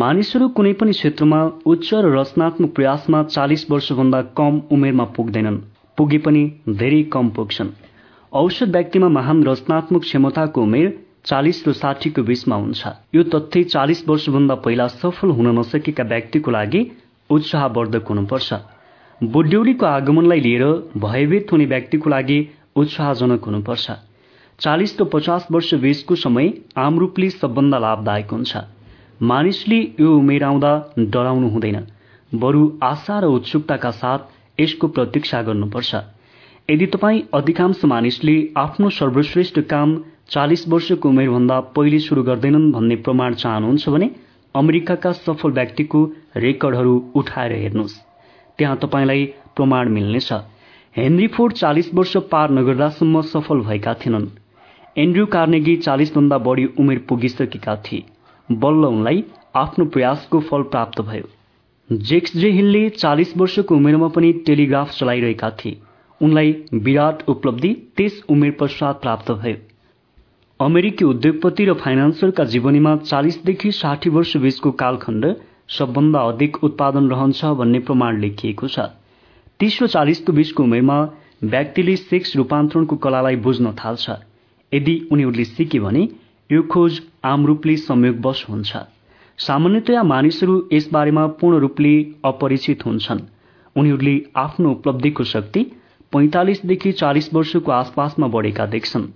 मानिसहरू 0.00 0.46
कुनै 0.56 0.70
पनि 0.80 0.92
क्षेत्रमा 0.92 1.38
उच्च 1.70 1.88
र 1.94 2.10
रचनात्मक 2.12 2.70
प्रयासमा 2.76 3.18
चालिस 3.24 3.64
वर्षभन्दा 3.70 4.20
कम 4.38 4.60
उमेरमा 4.72 5.04
पुग्दैनन्। 5.16 5.58
पुगे 5.98 6.18
पनि 6.26 6.44
धेरै 6.78 7.00
कम 7.12 7.28
पुग्छन्। 7.38 7.72
औषध 8.32 8.72
व्यक्तिमा 8.72 9.08
महान 9.18 9.44
रचनात्मक 9.44 10.02
क्षमताको 10.02 10.62
उमेर 10.62 10.88
चालिस 11.24 11.62
र 11.68 11.72
साठीको 11.82 12.22
बीचमा 12.24 12.56
हुन्छ। 12.56 12.94
यो 13.14 13.22
तथ्य 13.28 13.64
चालिस 13.68 14.02
वर्षभन्दा 14.08 14.54
पहिला 14.64 14.88
सफल 14.96 15.36
हुन 15.36 15.58
नसकेका 15.58 16.08
व्यक्तिको 16.08 16.50
लागि 16.50 16.84
उत्साहवर्धक 17.30 18.08
हुनुपर्छ। 18.08 18.52
बुढ्यौलीको 19.20 19.86
आगमनलाई 19.86 20.40
लिएर 20.40 20.68
भयभीत 20.98 21.52
हुने 21.52 21.66
व्यक्तिको 21.68 22.10
लागि 22.10 22.42
उत्साहजनक 22.76 23.44
हुनुपर्छ। 23.44 24.00
चालिस 24.58 25.00
र 25.00 25.12
पचास 25.12 25.48
वर्ष 25.52 25.74
बीचको 25.84 26.24
समय 26.26 26.52
आम 26.80 26.98
रूपले 26.98 27.30
सबभन्दा 27.32 27.78
लाभदायक 27.78 28.30
हुन्छ। 28.32 28.70
मानिसले 29.22 29.76
यो 30.00 30.16
उमेर 30.18 30.44
आउँदा 30.44 30.70
डराउनु 30.98 31.48
हुँदैन। 31.48 31.78
बरु 32.32 32.62
आशा 32.82 33.18
र 33.20 33.24
उत्सुकताका 33.24 33.90
साथ 33.90 34.60
यसको 34.60 34.88
प्रतीक्षा 34.88 35.42
गर्नुपर्छ। 35.42 35.94
यदि 36.70 36.86
तपाईँ 36.86 37.20
अधिकांश 37.34 37.84
मानिसले 37.84 38.34
आफ्नो 38.56 38.88
सर्वश्रेष्ठ 38.90 39.60
काम 39.70 39.96
चालिस 40.30 40.66
वर्षको 40.68 41.08
उमेरभन्दा 41.08 41.60
पहिले 41.76 41.98
सुरु 41.98 42.22
गर्दैनन् 42.22 42.70
भन्ने 42.72 42.96
प्रमाण 42.96 43.34
चाहनुहुन्छ 43.34 43.88
भने 43.88 44.10
अमेरिकाका 44.54 45.12
सफल 45.12 45.50
व्यक्तिको 45.50 46.00
रेकर्डहरू 46.36 46.94
उठाएर 47.14 47.52
हेर्नुहोस्। 47.52 47.94
त्यहाँ 48.58 48.76
तपाईँलाई 48.76 49.24
प्रमाण 49.56 49.88
मिल्नेछ। 49.88 50.32
हेनरी 50.96 51.26
फोर्ड 51.26 51.52
चालिस 51.52 51.94
वर्ष 51.94 52.16
पार 52.32 52.50
नगर्दासम्म 52.50 53.20
सफल 53.30 53.60
भएका 53.60 53.94
थिएनन्। 53.94 54.26
एन्ड्रयू 54.98 55.26
कार्नेगी 55.26 55.76
चालिसभन्दा 55.76 56.38
बढी 56.38 56.64
उमेर 56.78 57.04
पुगिसकेका 57.08 57.76
थिए। 57.76 58.04
बल्ल 58.48 58.84
उनलाई 58.86 59.24
आफ्नो 59.56 59.84
प्रयासको 59.86 60.40
फल 60.40 60.62
प्राप्त 60.72 61.00
भयो। 61.00 61.28
जेक्स 61.90 62.36
जे 62.36 62.50
हिलले 62.50 62.88
चालिस 62.90 63.36
वर्षको 63.36 63.76
उमेरमा 63.76 64.08
पनि 64.08 64.32
टेलिग्राफ 64.46 64.90
चलाइरहेका 64.90 65.50
थिए। 65.58 65.78
उनलाई 66.20 66.54
विराट 66.74 67.22
उपलब्धि 67.28 67.72
त्यस 67.96 68.22
उमेर 68.28 68.56
पश्चात 68.60 69.00
प्राप्त 69.02 69.30
भयो। 69.32 69.56
अमेरिकी 70.60 71.04
उद्योगपति 71.04 71.64
र 71.64 71.74
फाइनान्सरका 71.74 72.44
जीवनीमा 72.46 72.96
चालिसदेखि 72.96 73.72
साठी 73.72 74.10
वर्ष 74.10 74.36
बीचको 74.36 74.70
कालखण्ड 74.82 75.34
सबभन्दा 75.70 76.20
अधिक 76.28 76.62
उत्पादन 76.64 77.08
रहन्छ 77.10 77.44
भन्ने 77.58 77.78
प्रमाण 77.80 78.20
लेखिएको 78.20 78.68
छ। 78.68 78.86
तीस 79.60 79.82
र 79.82 79.86
चालिसको 79.88 80.32
बीचको 80.32 80.62
उमेरमा 80.62 80.98
व्यक्तिले 81.44 81.96
सेक्स 81.98 82.36
रूपान्तरणको 82.36 82.96
कलालाई 82.96 83.36
बुझ्न 83.42 83.72
थाल्छ। 83.74 84.10
यदि 84.72 84.94
उनीहरूले 85.12 85.44
सिके 85.46 85.80
भने 85.80 86.08
यो 86.50 86.62
खोज 86.70 87.00
आम 87.24 87.46
रूपले 87.46 87.76
संयोगवश 87.76 88.44
हुन्छ। 88.48 88.76
सामान्यतया 89.38 90.02
मानिसहरू 90.02 90.54
यसबारेमा 90.72 91.26
पूर्ण 91.40 91.58
रूपले 91.58 91.94
अपरिचित 92.24 92.84
हुन्छन्। 92.86 93.20
उनीहरूले 93.76 94.16
आफ्नो 94.36 94.70
उपलब्धिको 94.70 95.24
शक्ति 95.24 95.62
पैंतालिसदेखि 96.12 96.92
चालिस 96.92 97.32
वर्षको 97.34 97.72
आसपासमा 97.72 98.26
बढेका 98.28 98.66
देख्छन्। 98.66 99.06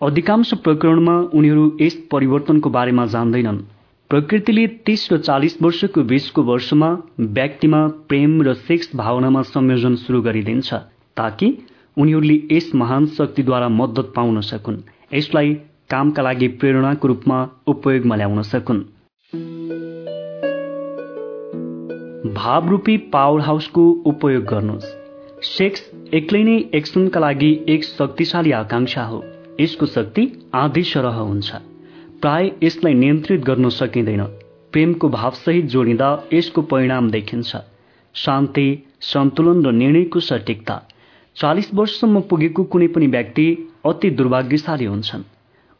अधिकांश 0.00 0.52
प्रकरणमा 0.54 1.16
उनीहरू 1.34 1.64
यस 1.80 1.94
परिवर्तनको 2.12 2.70
बारेमा 2.70 3.06
जान्दैनन्। 3.06 3.58
प्रकृतिले 4.10 4.66
तीस 4.86 5.08
र 5.12 5.18
चालिस 5.18 5.60
वर्षको 5.62 6.02
बीचको 6.02 6.42
वर्षमा 6.42 6.90
व्यक्तिमा 7.20 7.86
प्रेम 8.08 8.42
र 8.42 8.54
सेक्स 8.54 8.90
भावनामा 8.96 9.42
संयोजन 9.42 9.94
शुरू 9.96 10.20
गरिदिन्छ 10.22 10.74
ताकि 11.16 11.48
उनीहरूले 11.96 12.36
यस 12.52 12.70
महान 12.74 13.06
शक्तिद्वारा 13.16 13.68
मद्दत 13.70 14.12
पाउन 14.16 14.40
सकुन्। 14.40 14.82
यसलाई 15.14 15.54
कामका 15.90 16.22
लागि 16.22 16.48
प्रेरणाको 16.48 17.08
रूपमा 17.08 17.38
उपयोगमा 17.66 18.16
ल्याउन 18.16 18.42
सकुन्। 18.42 18.78
भावरूपी 22.34 22.96
पावर 22.96 23.40
हाउसको 23.40 23.82
उपयोग 24.06 24.44
गर्नुहोस्। 24.44 24.86
सेक्स 25.42 25.82
एक्लै 26.14 26.42
नै 26.42 26.56
एक्सनका 26.74 27.20
लागि 27.20 27.50
एक 27.68 27.84
शक्तिशाली 27.84 28.52
आकांक्षा 28.52 29.04
हो। 29.04 29.24
यसको 29.60 29.86
शक्ति 29.86 30.24
आधी 30.54 30.82
सरह 30.82 31.20
हुन्छ। 31.20 31.52
प्राय 32.20 32.50
यसलाई 32.62 32.94
नियन्त्रित 32.94 33.40
गर्न 33.40 33.68
सकिँदैन। 33.68 34.24
प्रेमको 34.72 35.08
भावसहित 35.08 35.64
जोडिँदा 35.64 36.08
यसको 36.32 36.62
परिणाम 36.62 37.10
देखिन्छ। 37.10 37.56
शान्ति 38.14 38.66
सन्तुलन 39.00 39.64
र 39.66 39.72
निर्णयको 39.72 40.20
सटिकता। 40.20 40.80
चालिस 41.36 41.74
वर्षसम्म 41.74 42.20
पुगेको 42.20 42.64
कुनै 42.64 42.88
पनि 42.88 43.06
व्यक्ति 43.06 43.46
अति 43.86 44.10
दुर्भाग्यशाली 44.10 44.84
हुन्छन्। 44.84 45.22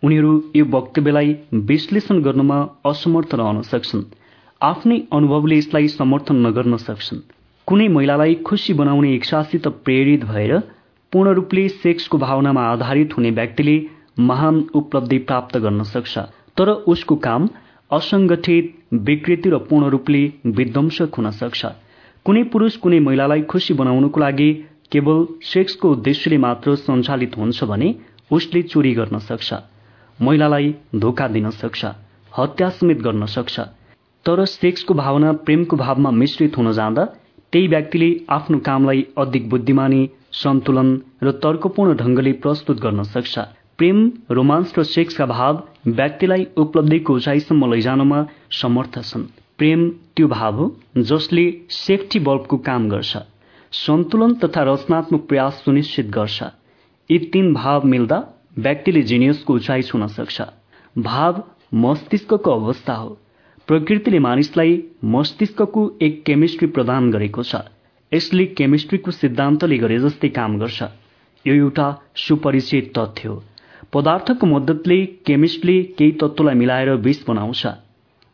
उनीहरू 0.05 0.33
यो 0.57 0.65
वक्तव्यलाई 0.71 1.35
विश्लेषण 1.69 2.21
गर्नमा 2.23 2.59
असमर्थ 2.87 3.35
रहन 3.35 3.61
सक्छन्। 3.63 4.03
आफ्नै 4.61 4.99
अनुभवले 5.13 5.57
यसलाई 5.59 5.89
समर्थन 5.89 6.37
नगर्न 6.47 6.77
सक्छन्। 6.77 7.21
कुनै 7.69 7.89
महिलालाई 7.89 8.35
खुसी 8.47 8.73
बनाउने 8.75 9.15
इच्छासित 9.15 9.69
प्रेरित 9.85 10.25
भएर 10.25 10.59
पूर्ण 11.13 11.33
रूपले 11.35 11.69
सेक्सको 11.69 12.19
भावनामा 12.19 12.63
आधारित 12.69 13.17
हुने 13.17 13.31
व्यक्तिले 13.31 13.77
महान 14.21 14.63
उपलब्धि 14.75 15.19
प्राप्त 15.29 15.57
गर्न 15.59 15.83
सक्छ। 15.85 16.19
तर 16.57 16.69
उसको 16.93 17.17
काम 17.25 17.49
असंगठित 17.91 18.75
विकृति 19.09 19.51
र 19.51 19.59
पूर्ण 19.69 19.89
रूपले 19.91 20.23
विध्वंसक 20.47 21.15
हुन 21.19 21.31
सक्छ। 21.41 21.67
कुनै 22.27 22.43
पुरुष 22.53 22.77
कुनै 22.77 22.99
महिलालाई 23.01 23.43
खुसी 23.43 23.75
बनाउनको 23.75 24.21
लागि 24.21 24.53
केवल 24.93 25.27
सेक्सको 25.45 25.91
उद्देश्यले 25.91 26.39
मात्र 26.39 26.75
सञ्चालित 26.83 27.37
हुन्छ 27.39 27.65
भने 27.65 27.95
उसले 28.31 28.63
चोरी 28.63 28.93
गर्न 28.95 29.19
सक्छ। 29.21 29.55
महिलालाई 30.19 30.75
धोका 30.97 31.29
दिन 31.29 31.51
सक्छ 31.53 31.85
हत्या 32.33 32.69
समेत 32.71 32.99
गर्न 33.03 33.27
सक्छ। 33.29 33.61
तर 34.27 34.45
सेक्सको 34.47 34.95
भावना 34.95 35.33
प्रेमको 35.45 35.77
भावमा 35.77 36.11
मिश्रित 36.13 36.57
हुन 36.57 36.73
जाँदा 36.73 37.05
त्यही 37.53 37.67
व्यक्तिले 37.69 38.09
आफ्नो 38.31 38.59
कामलाई 38.59 39.07
अधिक 39.19 39.49
बुद्धिमानी 39.51 40.09
सन्तुलन 40.35 40.89
र 41.23 41.31
तर्कपूर्ण 41.43 41.97
ढंगले 41.97 42.33
प्रस्तुत 42.45 42.81
गर्न 42.81 43.03
सक्छ। 43.05 43.39
प्रेम 43.79 43.99
रोमान्स 44.31 44.79
र 44.79 44.83
सेक्सका 44.87 45.27
भाव 45.27 45.63
व्यक्तिलाई 45.89 46.47
उपलब्धिको 46.57 47.15
उचाइसम्म 47.15 47.73
लैजानमा 47.73 48.25
समर्थ 48.53 48.99
छन्। 49.03 49.23
प्रेम 49.59 49.89
त्यो 50.17 50.29
भाव 50.29 50.55
हो 50.57 50.67
जसले 51.11 51.45
सेफ्टी 51.71 52.19
बल्बको 52.21 52.57
काम 52.67 52.89
गर्छ 52.89 53.17
सन्तुलन 53.73 54.35
तथा 54.35 54.63
रचनात्मक 54.63 55.27
प्रयास 55.29 55.63
सुनिश्चित 55.65 56.07
गर्छ। 56.11 56.43
यी 57.11 57.19
तीन 57.33 57.53
भाव 57.55 57.87
मिल्दा 57.87 58.19
व्यक्तिले 58.59 59.03
जिनियसको 59.03 59.55
उचाइ 59.55 59.83
छुन 59.83 60.07
सक्छ। 60.07 60.43
भाव 60.99 61.43
मस्तिष्कको 61.75 62.51
अवस्था 62.51 62.95
हो। 62.95 63.19
प्रकृतिले 63.67 64.19
मानिसलाई 64.19 64.83
मस्तिष्कको 65.05 65.99
एक 66.03 66.23
केमिस्ट्री 66.25 66.69
प्रदान 66.69 67.11
गरेको 67.11 67.43
छ। 67.43 67.57
यसले 68.13 68.47
केमिस्ट्रीको 68.47 69.11
सिद्धान्तले 69.11 69.79
गरे 69.79 69.99
जस्तै 69.99 70.29
काम 70.29 70.59
गर्छ। 70.59 70.83
यो 71.47 71.55
एउटा 71.55 72.03
सुपरिचित 72.17 72.93
तथ्य 72.99 73.29
हो। 73.29 73.43
पदार्थको 73.93 74.47
मद्दतले 74.47 75.07
केमिस्टले 75.07 75.83
केही 75.83 76.13
तत्त्वलाई 76.13 76.55
मिलाएर 76.55 76.91
विष 76.91 77.25
बनाउँछ। 77.29 77.67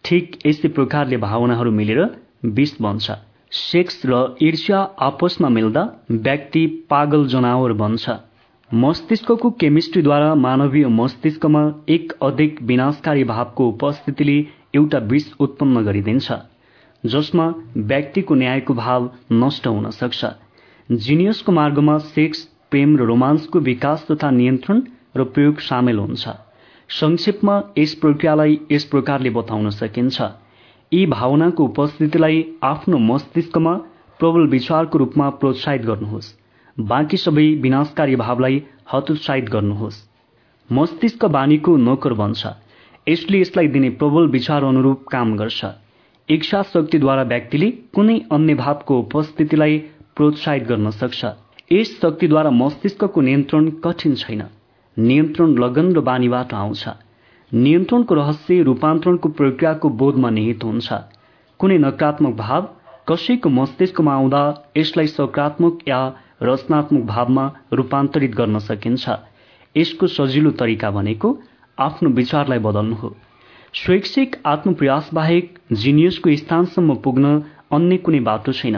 ठिक 0.04 0.46
यस्तै 0.46 0.68
प्रकारले 0.68 1.16
भावनाहरू 1.16 1.70
मिलेर 1.70 2.00
विष 2.44 2.72
बन्छ। 2.82 3.10
सेक्स 3.52 4.02
र 4.06 4.36
ईर्ष्या 4.42 4.78
आपसमा 5.00 5.48
मिल्दा 5.48 5.82
व्यक्ति 6.10 6.66
पागल 6.90 7.26
जनावर 7.26 7.72
बन्छ। 7.72 8.10
मस्तिष्कको 8.74 9.50
केमिस्ट्रीद्वारा 9.50 10.34
मानवीय 10.34 10.86
मस्तिष्कमा 10.88 11.60
एक 11.88 12.12
अधिक 12.22 12.60
विनाशकारी 12.62 13.24
भावको 13.24 13.66
उपस्थितिले 13.68 14.36
एउटा 14.74 14.98
विष 15.10 15.24
उत्पन्न 15.40 15.82
गरिदिन्छ 15.84 16.32
जसमा 17.04 17.46
व्यक्तिको 17.76 18.34
न्यायको 18.34 18.74
भाव 18.74 19.10
नष्ट 19.32 19.66
हुन 19.66 19.90
सक्छ। 19.90 20.26
जिनियसको 20.90 21.52
मार्गमा 21.52 21.98
सेक्स 22.14 22.44
प्रेम 22.70 22.96
र 22.96 23.06
रोमान्सको 23.10 23.60
विकास 23.60 24.06
तथा 24.10 24.30
नियन्त्रण 24.30 24.82
र 25.16 25.24
प्रयोग 25.24 25.58
सामेल 25.60 25.98
हुन्छ। 25.98 26.28
संक्षेपमा 26.90 27.60
यस 27.78 27.94
प्रक्रियालाई 27.94 28.58
यस 28.72 28.84
प्रकारले 28.84 29.30
बताउन 29.30 29.70
सकिन्छ। 29.70 30.20
यी 30.92 31.06
भावनाको 31.06 31.64
उपस्थितिलाई 31.64 32.44
आफ्नो 32.62 32.98
मस्तिष्कमा 33.10 33.74
प्रबल 34.20 34.46
विचारको 34.48 34.98
रूपमा 34.98 35.30
प्रोत्साहित 35.40 35.82
गर्नुहोस्। 35.82 36.34
बाँकी 36.78 37.16
सबै 37.16 37.54
विनाशकारी 37.54 38.16
भावलाई 38.16 38.62
हतोत्साहित 38.92 39.44
गर्नुहोस्। 39.44 40.10
मस्तिष्क 40.72 41.24
बानीको 41.24 41.76
नोकर 41.76 42.12
बन्छ। 42.12 42.46
यसले 43.08 43.40
यसलाई 43.40 43.68
दिने 43.68 43.90
प्रबल 43.90 44.26
विचार 44.26 44.64
अनुरूप 44.64 45.04
काम 45.06 45.36
गर्छ। 45.36 45.64
इच्छा 46.28 46.62
शक्तिद्वारा 46.62 47.22
व्यक्तिले 47.22 47.70
कुनै 47.70 48.20
अन्य 48.32 48.54
भावको 48.54 48.98
उपस्थितिलाई 48.98 49.78
प्रोत्साहित 50.16 50.62
गर्न 50.62 50.90
सक्छ। 50.90 51.24
यस 51.72 51.98
शक्तिद्वारा 52.02 52.50
मस्तिष्कको 52.50 53.20
नियन्त्रण 53.20 53.70
कठिन 53.70 54.14
छैन। 54.14 54.42
नियन्त्रण 54.98 55.58
लगन 55.58 55.92
र 55.92 56.00
बानीबाट 56.00 56.54
आउँछ। 56.54 56.88
नियन्त्रणको 57.54 58.14
रहस्य 58.14 58.62
रूपान्तरणको 58.62 59.28
प्रक्रियाको 59.28 59.88
बोधमा 59.88 60.30
निहित 60.30 60.64
हुन्छ। 60.64 60.92
कुनै 61.58 61.78
नकारात्मक 61.78 62.34
भाव 62.36 62.68
कसैको 63.08 63.48
मस्तिष्कमा 63.48 64.14
आउँदा 64.14 64.72
यसलाई 64.76 65.06
सकारात्मक 65.06 65.78
या 65.88 66.00
रचनात्मक 66.42 67.02
भावमा 67.06 67.44
रूपान्तरित 67.72 68.34
गर्न 68.34 68.58
सकिन्छ। 68.60 69.16
यसको 69.74 70.06
सजिलो 70.08 70.50
तरिका 70.60 70.90
भनेको 70.90 71.28
आफ्नो 71.78 72.10
विचारलाई 72.10 72.58
बदल्नु 72.60 72.94
हो। 72.94 73.14
शैक्षिक 73.74 74.36
आत्मप्रयास 74.46 75.10
बाहेक 75.14 75.58
जिनियसको 75.72 76.36
स्थानसम्म 76.36 76.94
पुग्न 77.04 77.34
अन्य 77.72 77.96
कुनै 77.98 78.20
बाटो 78.28 78.52
छैन। 78.52 78.76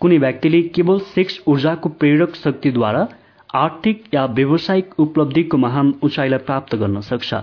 कुनै 0.00 0.18
व्यक्तिले 0.18 0.60
केवल 0.74 0.98
सेक्स 1.14 1.40
ऊर्जाको 1.48 1.88
प्रेरक 2.00 2.34
शक्तिद्वारा 2.36 3.06
आर्थिक 3.54 4.04
या 4.14 4.24
व्यावसायिक 4.36 5.00
उपलब्धिको 5.00 5.56
महान 5.58 5.94
उचाइलाई 6.02 6.38
प्राप्त 6.46 6.74
गर्न 6.74 7.00
सक्छ। 7.02 7.34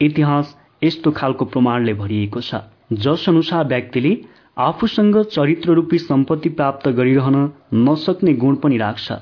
इतिहास 0.00 0.56
यस्तो 0.82 1.10
खालको 1.12 1.44
प्रमाणले 1.46 1.94
भरिएको 1.94 2.40
छ 2.40 2.60
जस 3.02 3.28
अनुसार 3.28 3.66
व्यक्तिले 3.66 4.14
आफूसँग 4.56 5.22
चरित्र 5.22 5.72
रूपी 5.72 5.98
सम्पत्ति 5.98 6.48
प्राप्त 6.48 6.88
गरिरहन 6.88 7.36
नसक्ने 7.74 8.34
गुण 8.34 8.54
पनि 8.54 8.76
राख्छ 8.76 9.12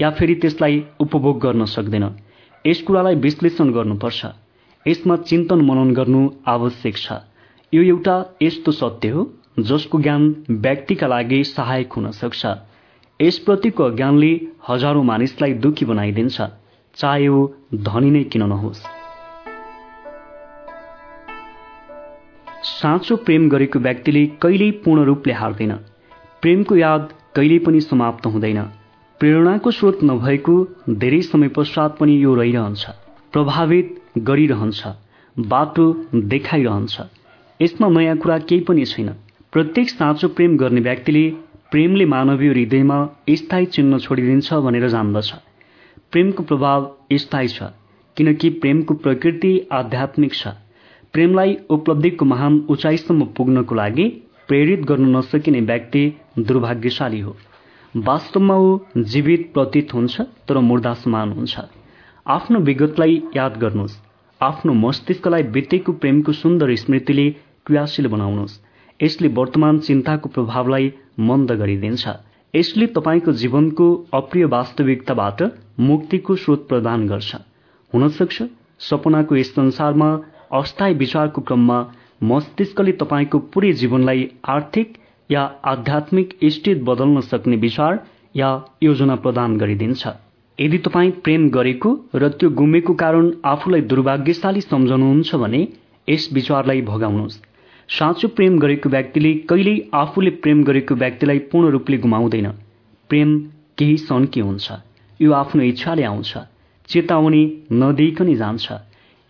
या 0.00 0.10
फेरि 0.10 0.34
त्यसलाई 0.34 0.84
उपभोग 1.00 1.40
गर्न 1.40 1.64
सक्दैन। 1.64 2.04
यस 2.66 2.82
कुरालाई 2.82 3.14
विश्लेषण 3.14 3.72
गर्नुपर्छ। 3.72 4.26
यसमा 4.88 5.16
चिन्तन 5.16 5.60
मनन 5.60 5.92
गर्नु 5.94 6.30
आवश्यक 6.46 6.96
छ। 6.96 7.12
यो 7.74 7.82
एउटा 7.82 8.16
यस्तो 8.42 8.72
सत्य 8.72 9.08
हो 9.08 9.30
जसको 9.58 10.00
ज्ञान 10.00 10.44
व्यक्तिका 10.50 11.06
लागि 11.06 11.44
सहायक 11.44 11.92
हुन 11.92 12.10
सक्छ। 12.10 12.46
यसप्रतिको 13.20 13.84
अज्ञानले 13.84 14.32
हजारौं 14.68 15.04
मानिसलाई 15.04 15.52
दुखी 15.54 15.84
बनाइदिन्छ। 15.84 16.42
चाहे 16.96 17.28
ऊ 17.28 17.46
धनी 17.74 18.10
नै 18.10 18.24
किन 18.24 18.42
नहोस्। 18.42 19.01
साँचो 22.62 23.16
प्रेम 23.16 23.48
गरेको 23.48 23.78
व्यक्तिले 23.78 24.26
कहिल्यै 24.42 24.70
पूर्ण 24.70 25.04
रूपले 25.04 25.32
हार्दैन। 25.32 25.72
प्रेमको 26.42 26.76
याद 26.76 27.08
कहिल्यै 27.36 27.58
पनि 27.58 27.80
समाप्त 27.80 28.26
हुँदैन। 28.26 28.62
प्रेरणाको 29.20 29.70
स्रोत 29.70 29.98
नभएको 30.04 30.54
धेरै 30.90 31.20
समय 31.22 31.48
पश्चात 31.48 31.96
पनि 31.98 32.14
यो 32.22 32.34
रहिरहन्छ। 32.34 32.84
प्रभावित 33.32 33.98
गरिरहन्छ। 34.18 34.86
बाटो 35.36 35.86
देखाइरहन्छ। 36.14 37.00
यसमा 37.60 37.88
नयाँ 37.88 38.16
कुरा 38.16 38.38
केही 38.38 38.60
पनि 38.60 38.84
छैन। 38.84 39.08
प्रत्येक 39.52 39.90
साँचो 39.90 40.28
प्रेम 40.28 40.56
गर्ने 40.56 40.80
व्यक्तिले 40.80 41.24
प्रेमले 41.70 42.04
मानवीय 42.04 42.50
हृदयमा 42.50 42.98
स्थायी 43.30 43.66
चिन्ह 43.66 43.98
छोडिदिन्छ 43.98 44.54
भनेर 44.54 44.88
जान्दछ। 44.88 45.32
प्रेमको 46.12 46.42
प्रभाव 46.42 46.90
स्थायी 47.12 47.48
छ 47.48 47.74
किनकि 48.16 48.50
प्रेमको 48.62 48.94
प्रकृति 48.94 49.52
आध्यात्मिक 49.72 50.34
छ। 50.34 50.48
प्रेमलाई 51.12 51.56
उपलब्धिको 51.70 52.24
महान 52.24 52.54
उचाइसम्म 52.70 53.24
पुग्नको 53.36 53.74
लागि 53.74 54.04
प्रेरित 54.48 54.80
गर्न 54.80 55.16
नसकिने 55.16 55.60
व्यक्ति 55.60 56.02
दुर्भाग्यशाली 56.38 57.20
हो। 57.20 57.36
वास्तवमा 57.96 58.56
ऊ 58.56 58.78
जीवित 58.96 59.50
प्रतीत 59.54 59.94
हुन्छ 59.94 60.20
तर 60.20 60.58
मुर्दा 60.58 60.94
समान 60.94 61.32
हुन्छ। 61.32 61.60
आफ्नो 62.26 62.60
विगतलाई 62.60 63.22
याद 63.36 63.56
गर्नुहोस्। 63.56 63.98
आफ्नो 64.40 64.72
मस्तिष्कलाई 64.72 65.42
बितेको 65.42 65.92
प्रेमको 65.92 66.32
सुन्दर 66.32 66.74
स्मृतिले 66.76 67.30
क्रियाशील 67.66 68.06
बनाउनुहोस्। 68.06 68.58
यसले 69.00 69.28
वर्तमान 69.28 69.78
चिन्ताको 69.78 70.28
प्रभावलाई 70.28 70.92
मन्द 71.20 71.52
गरिदिन्छ। 71.52 72.08
यसले 72.54 72.86
तपाईँको 72.86 73.32
जीवनको 73.32 73.86
अप्रिय 74.14 74.44
वास्तविकताबाट 74.56 75.42
मुक्तिको 75.80 76.36
स्रोत 76.36 76.68
प्रदान 76.68 77.06
गर्छ। 77.08 77.34
हुन 77.92 78.08
सक्छ 78.08 78.42
सपनाको 78.80 79.36
यस 79.36 79.54
संसारमा 79.54 80.10
अस्थायी 80.52 80.94
विचारको 80.94 81.40
क्रममा 81.42 81.78
मस्तिष्कले 82.22 82.92
तपाईँको 82.92 83.38
पुरै 83.52 83.72
जीवनलाई 83.72 84.26
आर्थिक 84.48 84.92
या 85.30 85.42
आध्यात्मिक 85.64 86.36
स्थित 86.44 86.82
बदल्न 86.84 87.20
सक्ने 87.20 87.56
विचार 87.56 87.98
या 88.36 88.50
योजना 88.82 89.14
प्रदान 89.24 89.56
गरिदिन्छ। 89.58 90.08
यदि 90.58 90.78
तपाईँ 90.78 91.10
प्रेम 91.24 91.48
गरेको 91.50 91.90
र 92.14 92.28
त्यो 92.28 92.50
गुमेको 92.50 92.94
कारण 92.94 93.30
आफूलाई 93.44 93.80
दुर्भाग्यशाली 93.90 94.60
सम्झनुहुन्छ 94.60 95.34
भने 95.34 95.62
यस 96.08 96.28
विचारलाई 96.32 96.82
भगाउनुहोस्। 96.82 97.40
साँचो 97.88 98.28
प्रेम 98.28 98.58
गरेको 98.58 98.88
व्यक्तिले 98.88 99.32
कहिल्यै 99.48 99.80
आफूले 99.94 100.30
प्रेम 100.42 100.62
गरेको 100.64 100.94
व्यक्तिलाई 100.94 101.38
पूर्ण 101.50 101.70
रूपले 101.70 101.96
गुमाउँदैन। 101.98 102.48
प्रेम 103.10 103.38
केही 103.78 103.96
सन्के 103.96 104.40
हुन्छ। 104.40 104.72
यो 105.20 105.32
आफ्नो 105.32 105.62
इच्छाले 105.62 106.02
आउँछ। 106.04 106.32
चेतावनी 106.88 107.42
नदिइकनै 107.72 108.34
जान्छ। 108.34 108.72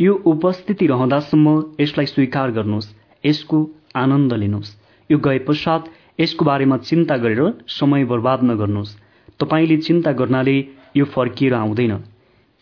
यो 0.01 0.15
उपस्थिति 0.27 0.87
रहँदासम्म 0.87 1.49
यसलाई 1.81 2.07
स्वीकार 2.07 2.51
गर्नुहोस् 2.51 2.89
यसको 3.27 3.59
आनन्द 3.97 4.33
लिनुहोस्। 4.33 4.77
यो 5.11 5.19
गए 5.19 5.39
पश्चात 5.39 5.85
यसको 6.21 6.45
बारेमा 6.45 6.77
चिन्ता 6.77 7.17
गरेर 7.17 7.53
समय 7.69 8.05
बर्बाद 8.05 8.43
नगर्नुहोस्। 8.43 8.97
तपाईँले 9.41 9.77
चिन्ता 9.77 10.13
गर्नाले 10.13 10.57
यो 10.97 11.05
फर्किएर 11.05 11.55
आउँदैन। 11.55 11.97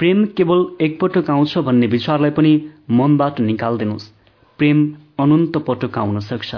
प्रेम 0.01 0.25
केवल 0.37 0.67
एकपटक 0.81 1.31
आउँछ 1.31 1.59
भन्ने 1.59 1.87
विचारलाई 1.87 2.31
पनि 2.31 2.53
मनबाट 2.91 3.41
निकाल्दिनुहोस्। 3.41 4.11
प्रेम 4.59 4.79
अनन्त 5.19 5.57
पटक 5.59 5.99
आउन 5.99 6.19
सक्छ। 6.21 6.55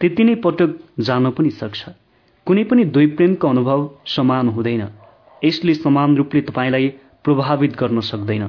त्यति 0.00 0.24
नै 0.24 0.34
पटक 0.34 0.78
जान 1.00 1.30
पनि 1.30 1.50
सक्छ। 1.50 1.88
कुनै 2.46 2.64
पनि 2.64 2.84
दुई 2.84 3.06
प्रेमको 3.06 3.48
अनुभव 3.48 3.90
समान 4.06 4.48
हुँदैन। 4.48 4.82
यसले 5.44 5.74
समान 5.74 6.16
रूपले 6.16 6.40
तपाईँलाई 6.40 6.88
प्रभावित 7.24 7.76
गर्न 7.76 8.00
सक्दैन। 8.00 8.44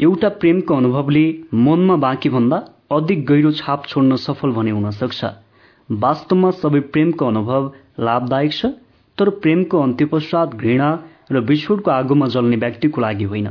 एउटा 0.00 0.28
प्रेमको 0.40 0.74
अनुभवले 0.74 1.24
मनमा 1.54 1.96
बाँकी 1.96 2.28
भन्दा 2.28 2.56
अधिक 2.92 3.24
गहिरो 3.26 3.50
छाप 3.52 3.86
छोड्न 3.86 4.16
सफल 4.16 4.50
भने 4.50 4.70
हुन 4.70 4.90
सक्छ 4.90 5.24
वास्तवमा 5.88 6.50
सबै 6.56 6.80
प्रेमको 6.94 7.26
अनुभव 7.26 7.70
लाभदायक 8.00 8.52
छ 8.52 8.66
तर 9.18 9.30
प्रेमको 9.42 9.80
अन्त्यपश्चात 9.82 10.54
घृणा 10.54 10.88
र 11.32 11.40
विश्वको 11.42 11.90
आगोमा 11.90 12.26
जल्ने 12.26 12.56
व्यक्तिको 12.56 13.00
लागि 13.00 13.24
होइन। 13.24 13.48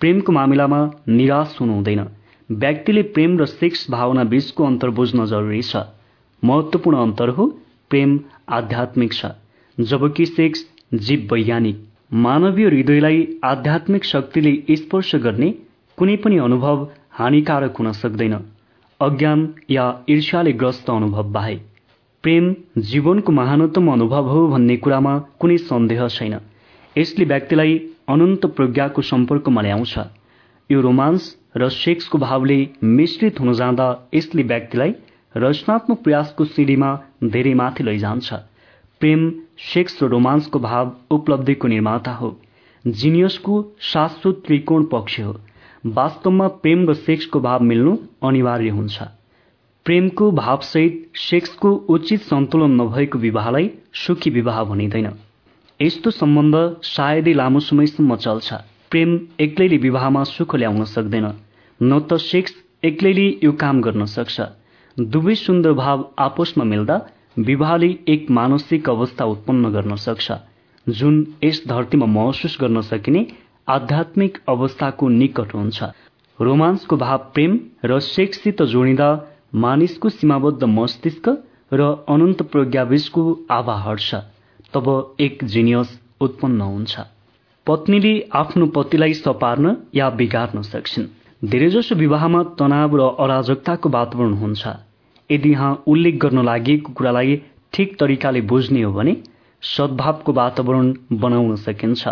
प्रेमको 0.00 0.32
मामिलामा 0.32 0.80
निराश 1.08 1.56
हुनु 1.60 1.74
हुँदैन। 1.74 2.00
व्यक्तिले 2.48 3.02
प्रेम 3.14 3.38
र 3.38 3.46
सेक्स 3.46 3.86
भावना 3.90 4.24
बीचको 4.24 4.64
अन्तर 4.64 4.90
बुझ्न 4.96 5.26
जरुरी 5.26 5.62
छ। 5.62 5.84
महत्वपूर्ण 6.42 6.98
अन्तर 6.98 7.28
हो 7.36 7.46
प्रेम 7.90 8.18
आध्यात्मिक 8.48 9.12
छ 9.12 9.32
जबकि 9.78 10.26
सेक्स 10.28 10.64
जीव 10.94 11.28
वैज्ञानिक। 11.32 11.87
मानवीय 12.12 12.66
हृदयलाई 12.66 13.24
आध्यात्मिक 13.44 14.04
शक्तिले 14.04 14.76
स्पर्श 14.76 15.14
गर्ने 15.14 15.50
कुनै 15.98 16.14
पनि 16.16 16.36
अनुभव 16.38 16.86
हानिकारक 17.12 17.76
हुन 17.76 17.90
सक्दैन। 17.92 18.34
अज्ञान 19.00 19.48
या 19.70 19.84
ईर्ष्याले 20.10 20.52
ग्रस्त 20.52 20.88
अनुभव 20.90 21.30
बाहेक। 21.32 21.60
प्रेम 22.24 22.54
जीवनको 22.82 23.32
महानतम 23.32 23.92
अनुभव 23.92 24.28
हो 24.28 24.46
भन्ने 24.48 24.76
कुरामा 24.76 25.18
कुनै 25.40 25.56
सन्देह 25.58 26.06
छैन। 26.08 26.38
यसले 26.96 27.24
व्यक्तिलाई 27.24 27.76
अनन्त 28.08 28.46
प्रज्ञाको 28.56 29.02
सम्पर्कमा 29.02 29.62
ल्याउँछ। 29.62 29.98
यो 30.70 30.80
रोमान्स 30.80 31.34
र 31.56 31.68
सेक्सको 31.68 32.18
भावले 32.18 32.58
मिश्रित 32.82 33.40
हुन 33.40 33.52
जाँदा 33.52 33.88
यसले 34.14 34.42
व्यक्तिलाई 34.42 34.94
रचनात्मक 35.34 36.02
प्रयासको 36.02 36.44
सिँढीमा 36.44 36.90
धेरै 37.24 37.54
माथि 37.54 37.84
लैजान्छ। 37.84 38.32
प्रेम 39.00 39.30
सेक्स 39.58 40.02
र 40.02 40.06
रोमान्सको 40.06 40.58
भाव 40.58 40.96
उपलब्धिको 41.10 41.68
निर्माता 41.68 42.12
हो। 42.12 42.40
जिनियसको 42.86 43.72
शाश्वत 43.80 44.42
त्रिकोण 44.46 44.84
पक्ष 44.84 45.20
हो। 45.20 45.40
वास्तवमा 45.86 46.48
प्रेम 46.48 46.90
र 46.90 46.94
सेक्सको 46.94 47.40
भाव 47.40 47.62
मिल्नु 47.62 47.96
अनिवार्य 48.22 48.68
हुन्छ। 48.68 49.02
प्रेमको 49.84 50.30
भावसहित 50.30 51.12
सेक्सको 51.14 51.72
उचित 51.72 52.22
सन्तुलन 52.22 52.70
नभएको 52.70 53.18
विवाहलाई 53.18 53.70
सुखी 53.94 54.30
विवाह 54.30 54.64
भनिँदैन। 54.64 55.10
यस्तो 55.82 56.10
सम्बन्ध 56.10 56.76
सायदै 56.82 57.32
लामो 57.32 57.60
समयसम्म 57.60 58.16
चल्छ। 58.16 58.52
प्रेम 58.90 59.20
एक्लैले 59.40 59.76
विवाहमा 59.76 60.24
सुख 60.24 60.56
ल्याउन 60.56 60.84
सक्दैन। 60.84 61.32
न 61.82 62.00
त 62.00 62.14
सेक्स 62.14 62.54
एक्लैले 62.84 63.40
यो 63.44 63.52
काम 63.52 63.80
गर्न 63.80 64.04
सक्छ। 64.04 64.40
दुवै 65.00 65.34
सुन्दर 65.34 65.72
भाव 65.72 66.10
आपसमा 66.18 66.64
मिल्दा 66.64 67.08
विवाहले 67.38 67.86
एक 68.08 68.30
मानसिक 68.30 68.88
अवस्था 68.90 69.24
उत्पन्न 69.24 69.70
गर्न 69.72 69.96
सक्छ 69.96 70.32
जुन 70.86 71.26
यस 71.44 71.62
धरतीमा 71.68 72.06
महसुस 72.06 72.56
गर्न 72.60 72.80
सकिने 72.80 73.26
आध्यात्मिक 73.68 74.38
अवस्थाको 74.48 75.08
निकट 75.08 75.54
हुन्छ। 75.54 75.82
रोमान्सको 76.38 76.96
भाव 76.96 77.18
प्रेम 77.34 77.58
र 77.84 77.98
सेक्ससित 78.00 78.62
जोडिँदा 78.64 79.10
मानिसको 79.56 80.08
सीमाबद्ध 80.08 80.64
मस्तिष्क 80.64 81.28
र 81.72 81.86
अनन्त 82.08 82.42
प्रज्ञाबीचको 82.42 83.22
आभा 83.50 83.76
हट्छ 83.82 84.14
तब 84.74 84.90
एक 85.20 85.44
जिनियस 85.44 85.98
उत्पन्न 86.20 86.60
हुन्छ। 86.60 86.98
पत्नीले 87.66 88.14
आफ्नो 88.34 88.66
पतिलाई 88.74 89.14
सपार्न 89.14 89.76
या 89.94 90.10
बिगार्न 90.10 90.62
सक्छन्। 90.64 91.06
धेरैजसो 91.44 91.94
विवाहमा 91.94 92.42
तनाव 92.58 92.96
र 92.96 93.08
अराजकताको 93.18 93.88
वातावरण 93.88 94.34
हुन्छ। 94.34 94.66
यदि 95.30 95.50
यहाँ 95.50 95.72
उल्लेख 95.86 96.18
गर्न 96.20 96.44
लागेको 96.44 96.92
कुरालाई 96.92 97.36
ठिक 97.72 97.98
तरिकाले 98.00 98.40
बुझ्ने 98.50 98.82
हो 98.82 98.92
भने 98.92 99.16
सद्भावको 99.62 100.32
वातावरण 100.32 100.92
बनाउन 101.12 101.56
सकिन्छ। 101.58 102.08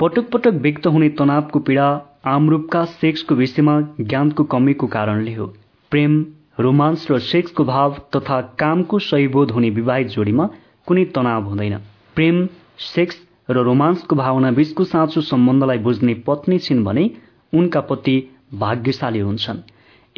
पटक 0.00 0.30
पटक 0.30 0.60
व्यक्त 0.64 0.86
हुने 0.86 1.08
तनावको 1.18 1.58
पीडा 1.60 1.86
आमरूपका 2.26 2.84
सेक्सको 2.96 3.34
विषयमा 3.34 3.80
ज्ञानको 4.00 4.44
कमीको 4.46 4.86
कारणले 4.86 5.34
हो। 5.34 5.46
प्रेम 5.92 6.14
रोमान्स 6.60 7.10
र 7.10 7.18
सेक्सको 7.24 7.64
भाव 7.64 7.96
तथा 8.16 8.40
कामको 8.58 8.98
सही 9.00 9.28
बोध 9.28 9.50
हुने 9.50 9.70
विवाहित 9.70 10.08
जोडीमा 10.08 10.48
कुनै 10.86 11.04
तनाव 11.14 11.48
हुँदैन। 11.48 11.76
प्रेम 12.16 12.46
सेक्स 12.84 13.16
र 13.50 13.62
रोमान्सको 13.64 14.16
भावना 14.16 14.50
बीचको 14.50 14.84
साँचो 14.84 15.20
सम्बन्धलाई 15.22 15.78
बुझ्ने 15.78 16.14
पत्नी 16.26 16.58
छिन् 16.58 16.84
भने 16.84 17.10
उनका 17.52 17.80
पति 17.80 18.16
भाग्यशाली 18.54 19.20
हुन्छन्। 19.20 19.62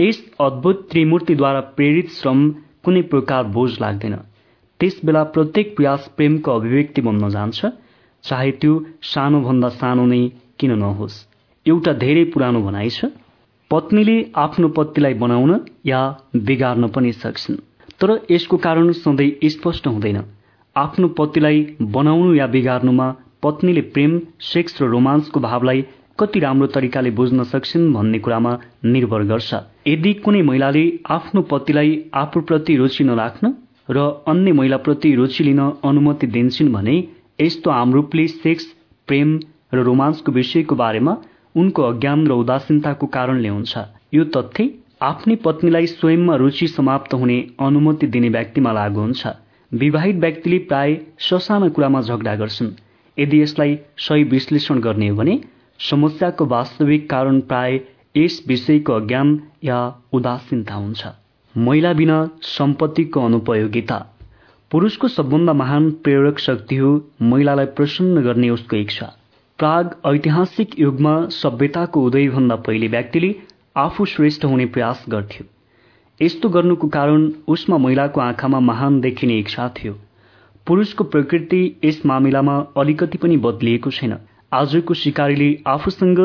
यस 0.01 0.19
अद्भुत 0.41 0.87
त्रिमूर्तिद्वारा 0.91 1.61
प्रेरित 1.77 2.09
श्रम 2.11 2.39
कुनै 2.85 3.01
प्रकार 3.13 3.45
बोझ 3.57 3.71
लाग्दैन। 3.81 4.15
त्यस 4.81 5.01
बेला 5.05 5.23
प्रत्येक 5.35 5.75
प्रयास 5.77 6.09
प्रेमको 6.17 6.51
अभिव्यक्ति 6.51 7.01
बन्न 7.03 7.29
जान्छ 7.31 7.67
चाहे 8.25 8.51
त्यो 8.61 8.73
सानोभन्दा 9.05 9.69
सानो 9.77 10.07
नै 10.07 10.21
किन 10.59 10.73
नहोस्। 10.79 11.17
एउटा 11.67 11.93
धेरै 12.05 12.25
पुरानो 12.33 12.63
भनाइ 12.63 12.91
छ 12.91 13.13
पत्नीले 13.71 14.17
आफ्नो 14.37 14.69
पतिलाई 14.77 15.15
बनाउन 15.21 15.53
या 15.87 16.01
बिगार्न 16.49 16.89
पनि 16.89 17.13
सक्छन्। 17.15 17.63
तर 18.01 18.11
यसको 18.31 18.57
कारण 18.57 18.93
सधैँ 19.05 19.49
स्पष्ट 19.51 19.87
हुँदैन। 19.87 20.19
आफ्नो 20.77 21.09
पतिलाई 21.19 21.59
बनाउनु 21.97 22.35
या 22.35 22.47
बिगार्नुमा 22.47 23.09
पत्नीले 23.43 23.83
प्रेम 23.95 24.21
सेक्स 24.49 24.83
र 24.83 24.87
रोमान्सको 24.89 25.41
भावलाई 25.41 25.85
कति 26.21 26.41
राम्रो 26.41 26.67
तरिकाले 26.67 27.11
बुझ्न 27.19 27.45
सक्छन् 27.45 27.93
भन्ने 27.93 28.19
कुरामा 28.19 28.53
निर्भर 28.87 29.23
गर्छ। 29.25 29.55
यदि 29.87 30.13
कुनै 30.25 30.43
महिलाले 30.43 30.85
आफ्नो 31.11 31.43
पतिलाई 31.51 31.93
आफूप्रति 32.15 32.77
रुचि 32.77 33.05
नराख्न 33.05 33.55
र 33.91 33.99
अन्य 34.29 34.53
महिलाप्रति 34.53 35.15
रुचि 35.15 35.45
लिन 35.45 35.61
अनुमति 35.85 36.27
दिन्छन् 36.27 36.73
भने 36.73 36.97
यस्तो 37.41 37.71
आमरूपले 37.73 38.27
सेक्स 38.29 38.65
प्रेम 39.09 39.39
र 39.75 39.83
रोमान्सको 39.83 40.33
विषयको 40.33 40.75
बारेमा 40.77 41.17
उनको 41.57 41.83
अज्ञान 41.83 42.27
र 42.27 42.33
उदासीनताको 42.43 43.07
कारणले 43.15 43.49
हुन्छ 43.49 43.79
यो 44.15 44.25
तथ्य 44.37 44.69
आफ्नै 45.03 45.37
पत्नीलाई 45.45 45.87
स्वयंमा 45.89 46.35
रुचि 46.37 46.67
समाप्त 46.69 47.15
हुने 47.15 47.39
अनुमति 47.61 48.07
दिने 48.07 48.29
व्यक्तिमा 48.29 48.73
लागू 48.73 49.01
हुन्छ। 49.01 49.27
विवाहित 49.73 50.17
व्यक्तिले 50.17 50.59
प्राय 50.69 50.97
ससाना 51.21 51.69
कुरामा 51.69 52.01
झगडा 52.03 52.35
गर्छन्। 52.37 52.71
यदि 53.17 53.41
यसलाई 53.43 53.79
सही 53.99 54.25
विश्लेषण 54.27 54.81
गर्ने 54.81 55.09
हो 55.09 55.17
भने 55.17 55.35
समस्याको 55.81 56.47
वास्तविक 56.47 57.11
कारण 57.11 57.41
प्राय 57.41 57.81
यस 58.17 58.45
विषयको 58.49 58.93
अज्ञान 58.93 59.43
या 59.65 59.95
उदासीनता 60.13 60.75
हुन्छ। 60.75 61.07
महिला 61.57 61.93
बिना 61.93 62.31
सम्पत्तिको 62.43 63.25
अनुपयोगिता। 63.25 64.07
पुरुषको 64.71 65.09
सबभन्दा 65.09 65.53
महान 65.53 65.91
प्रेरक 65.91 66.39
शक्ति 66.39 66.77
हो 66.77 67.11
महिलालाई 67.23 67.67
प्रसन्न 67.67 68.23
गर्ने 68.23 68.51
उसको 68.51 68.77
इच्छा। 68.77 69.07
प्राग 69.59 69.97
ऐतिहासिक 70.07 70.81
युगमा 70.81 71.29
सभ्यताको 71.29 72.05
उदयभन्दा 72.05 72.57
पहिले 72.57 72.89
व्यक्तिले 72.89 73.35
आफू 73.77 74.05
श्रेष्ठ 74.05 74.45
हुने 74.45 74.67
प्रयास 74.67 75.05
गर्थ्यो। 75.09 75.47
यस्तो 76.25 76.49
गर्नुको 76.49 76.89
कारण 76.89 77.33
उसमा 77.49 77.79
महिलाको 77.79 78.21
आँखामा 78.21 78.61
महान 78.61 79.01
देखिने 79.01 79.39
इच्छा 79.39 79.69
थियो। 79.69 79.99
पुरुषको 80.67 81.05
प्रकृति 81.05 81.81
यस 81.85 82.03
मामिलामा 82.07 82.67
अलिकति 82.77 83.19
पनि 83.19 83.37
बदलिएको 83.37 83.91
छैन। 83.91 84.17
आजको 84.53 84.95
शिकारीले 84.95 85.49
आफूसँग 85.67 86.21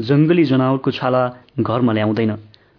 जंगली 0.00 0.44
जनावरको 0.44 0.90
छाला 0.90 1.22
घरमा 1.60 1.92
ल्याउँदैन। 1.92 2.32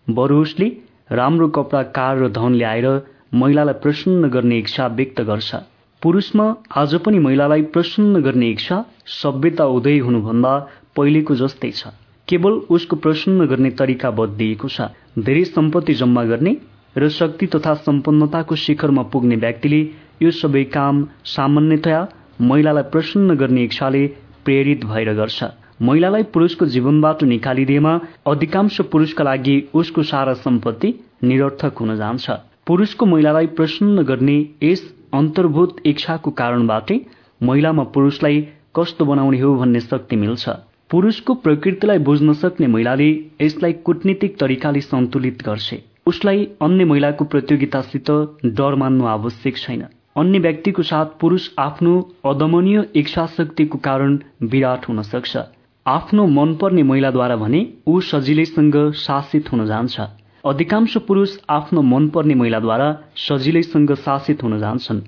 बरु 0.07 0.41
उसले 0.41 0.67
राम्रो 1.11 1.47
कपडा 1.49 1.81
कार 1.97 2.17
र 2.17 2.29
धन 2.29 2.53
ल्याएर 2.53 2.87
महिलालाई 3.33 3.73
प्रसन्न 3.83 4.29
गर्ने 4.29 4.57
इच्छा 4.59 4.87
व्यक्त 4.97 5.21
गर्छ। 5.21 5.55
पुरुषमा 6.01 6.45
आज 6.75 6.95
पनि 7.05 7.19
महिलालाई 7.19 7.61
प्रसन्न 7.73 8.21
गर्ने 8.21 8.49
इच्छा 8.49 8.83
सभ्यता 9.13 9.65
उदय 9.77 9.97
हुनुभन्दा 9.99 10.53
पहिलेको 10.95 11.35
जस्तै 11.35 11.71
छ। 11.71 11.93
केवल 12.27 12.53
उसको 12.69 12.95
प्रसन्न 12.95 13.45
गर्ने 13.45 13.69
तरिका 13.79 14.11
बदलिएको 14.11 14.67
छ। 14.67 14.89
धेरै 15.19 15.43
सम्पत्ति 15.45 15.93
जम्मा 15.93 16.23
गर्ने 16.23 16.55
र 16.97 17.09
शक्ति 17.13 17.47
तथा 17.47 17.73
सम्पन्नताको 17.85 18.55
शिखरमा 18.55 19.03
पुग्ने 19.13 19.35
व्यक्तिले 19.35 19.81
यो 20.21 20.31
सबै 20.33 20.63
काम 20.73 21.07
सामान्यतया 21.25 22.07
महिलालाई 22.41 22.83
प्रसन्न 22.93 23.35
गर्ने 23.35 23.63
इच्छाले 23.63 24.07
प्रेरित 24.47 24.85
भएर 24.85 25.13
गर्छ। 25.13 25.43
महिलालाई 25.81 26.23
पुरुषको 26.33 26.65
जीवनबाट 26.67 27.23
निकालिदिएमा 27.25 27.93
अधिकांश 28.27 28.79
पुरुषका 28.91 29.23
लागि 29.23 29.55
उसको 29.73 30.03
सारा 30.05 30.33
सम्पत्ति 30.39 30.93
निरर्थक 31.23 31.77
हुन 31.77 31.95
जान्छ। 31.97 32.29
पुरुषको 32.67 33.05
महिलालाई 33.05 33.47
प्रसन्न 33.57 34.03
गर्ने 34.03 34.37
यस 34.63 34.81
अन्तर्भूत 35.13 35.75
इच्छाको 35.85 36.31
कारणबाटै 36.31 36.99
महिलामा 37.41 37.83
पुरुषलाई 37.95 38.41
कस्तो 38.75 39.05
बनाउने 39.05 39.39
हो 39.39 39.53
भन्ने 39.55 39.79
शक्ति 39.81 40.15
मिल्छ। 40.15 40.49
पुरुषको 40.91 41.33
प्रकृतिलाई 41.35 41.99
बुझ्न 41.99 42.33
सक्ने 42.33 42.67
महिलाले 42.67 43.09
यसलाई 43.41 43.73
कूटनीतिक 43.85 44.37
तरिकाले 44.39 44.81
सन्तुलित 44.81 45.43
गर्छ। 45.45 45.75
उसलाई 46.07 46.47
अन्य 46.61 46.85
महिलाको 46.85 47.25
प्रतियोगितासित 47.25 48.11
डर 48.57 48.75
मान्नु 48.75 49.05
आवश्यक 49.07 49.57
छैन। 49.57 49.83
अन्य 50.17 50.39
व्यक्तिको 50.39 50.83
साथ 50.83 51.05
पुरुष 51.21 51.47
आफ्नो 51.59 51.91
अदमनीय 52.25 52.87
इच्छा 52.95 53.25
शक्तिको 53.27 53.77
कारण 53.77 54.17
विराट 54.43 54.87
हुन 54.89 55.01
सक्छ। 55.01 55.37
आफ्नो 55.85 56.25
मनपर्ने 56.27 56.83
महिलाद्वारा 56.83 57.35
भने 57.35 57.59
ऊ 57.87 57.99
सजिलैसँग 58.01 58.77
शासित 58.97 59.51
हुन 59.51 59.65
जान्छ। 59.65 59.99
अधिकांश 60.45 60.97
पुरुष 60.97 61.37
आफ्नो 61.49 61.81
मनपर्ने 61.81 62.35
महिलाद्वारा 62.35 62.89
सजिलैसँग 63.17 63.93
शासित 63.95 64.43
हुन 64.43 64.59
जान्छन्। 64.59 65.01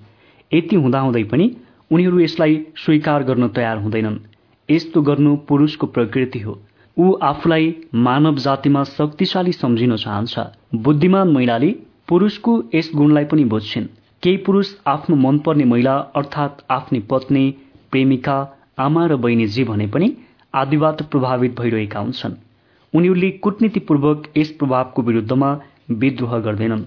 यति 0.51 0.75
हुँदाहुँदै 0.75 1.23
पनि 1.23 1.51
उनीहरू 1.91 2.19
यसलाई 2.19 2.65
स्वीकार 2.77 3.23
गर्न 3.23 3.47
तयार 3.47 3.77
हुँदैनन्। 3.77 4.17
यस्तो 4.69 5.01
गर्नु 5.01 5.35
पुरुषको 5.49 5.87
प्रकृति 5.87 6.39
हो। 6.39 6.59
ऊ 6.97 7.13
आफूलाई 7.23 7.75
मानव 7.95 8.35
जातिमा 8.37 8.83
शक्तिशाली 8.83 9.51
सम्झिन 9.51 9.95
चाहन्छ। 9.95 10.39
बुद्धिमान 10.75 11.27
महिलाले 11.27 11.75
पुरुषको 12.07 12.63
यस 12.75 12.91
गुणलाई 12.95 13.25
पनि 13.25 13.43
बुझ्छिन्। 13.45 13.87
केही 14.23 14.37
पुरुष 14.37 14.67
आफ्नो 14.87 15.15
मनपर्ने 15.15 15.63
महिला 15.63 15.95
अर्थात् 16.15 16.61
आफ्नी 16.71 16.99
पत्नी 16.99 17.55
प्रेमिका 17.91 18.57
आमा 18.79 19.05
र 19.05 19.15
बहिनी 19.15 19.63
भने 19.63 19.87
पनि 19.87 20.17
आदिबाट 20.53 21.01
प्रभावित 21.01 21.59
भइरहेका 21.59 21.99
हुन्छन्। 21.99 22.33
उनीहरूले 22.93 23.29
कूटनीतिपूर्वक 23.31 24.23
यस 24.37 24.49
प्रभावको 24.49 25.01
विरुद्धमा 25.01 25.61
विद्रोह 25.91 26.37
गर्दैनन्। 26.39 26.83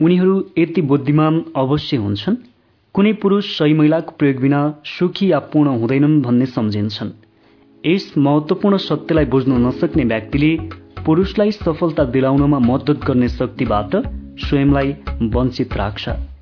उनीहरू 0.00 0.44
यति 0.58 0.82
बुद्धिमान 0.82 1.44
अवश्य 1.56 1.96
हुन्छन्। 1.96 2.36
कुनै 2.94 3.12
पुरुष 3.12 3.58
सही 3.58 3.74
महिलाको 3.74 4.12
प्रयोग 4.18 4.40
बिना 4.40 4.60
सुखी 4.84 5.32
या 5.32 5.38
पूर्ण 5.38 5.68
हुँदैनन् 5.68 6.20
भन्ने 6.22 6.46
सम्झिन्छन्। 6.46 7.10
यस 7.86 8.12
महत्वपूर्ण 8.18 8.76
सत्यलाई 8.76 9.24
बुझ्न 9.24 9.66
नसक्ने 9.66 10.04
व्यक्तिले 10.04 10.56
पुरुषलाई 11.06 11.50
सफलता 11.50 12.04
दिलाउनमा 12.04 12.58
मद्दत 12.58 13.04
गर्ने 13.04 13.28
शक्तिबाट 13.28 13.96
स्वयंलाई 14.38 14.94
वञ्चित 15.22 15.74
राख्छ। 15.74 16.33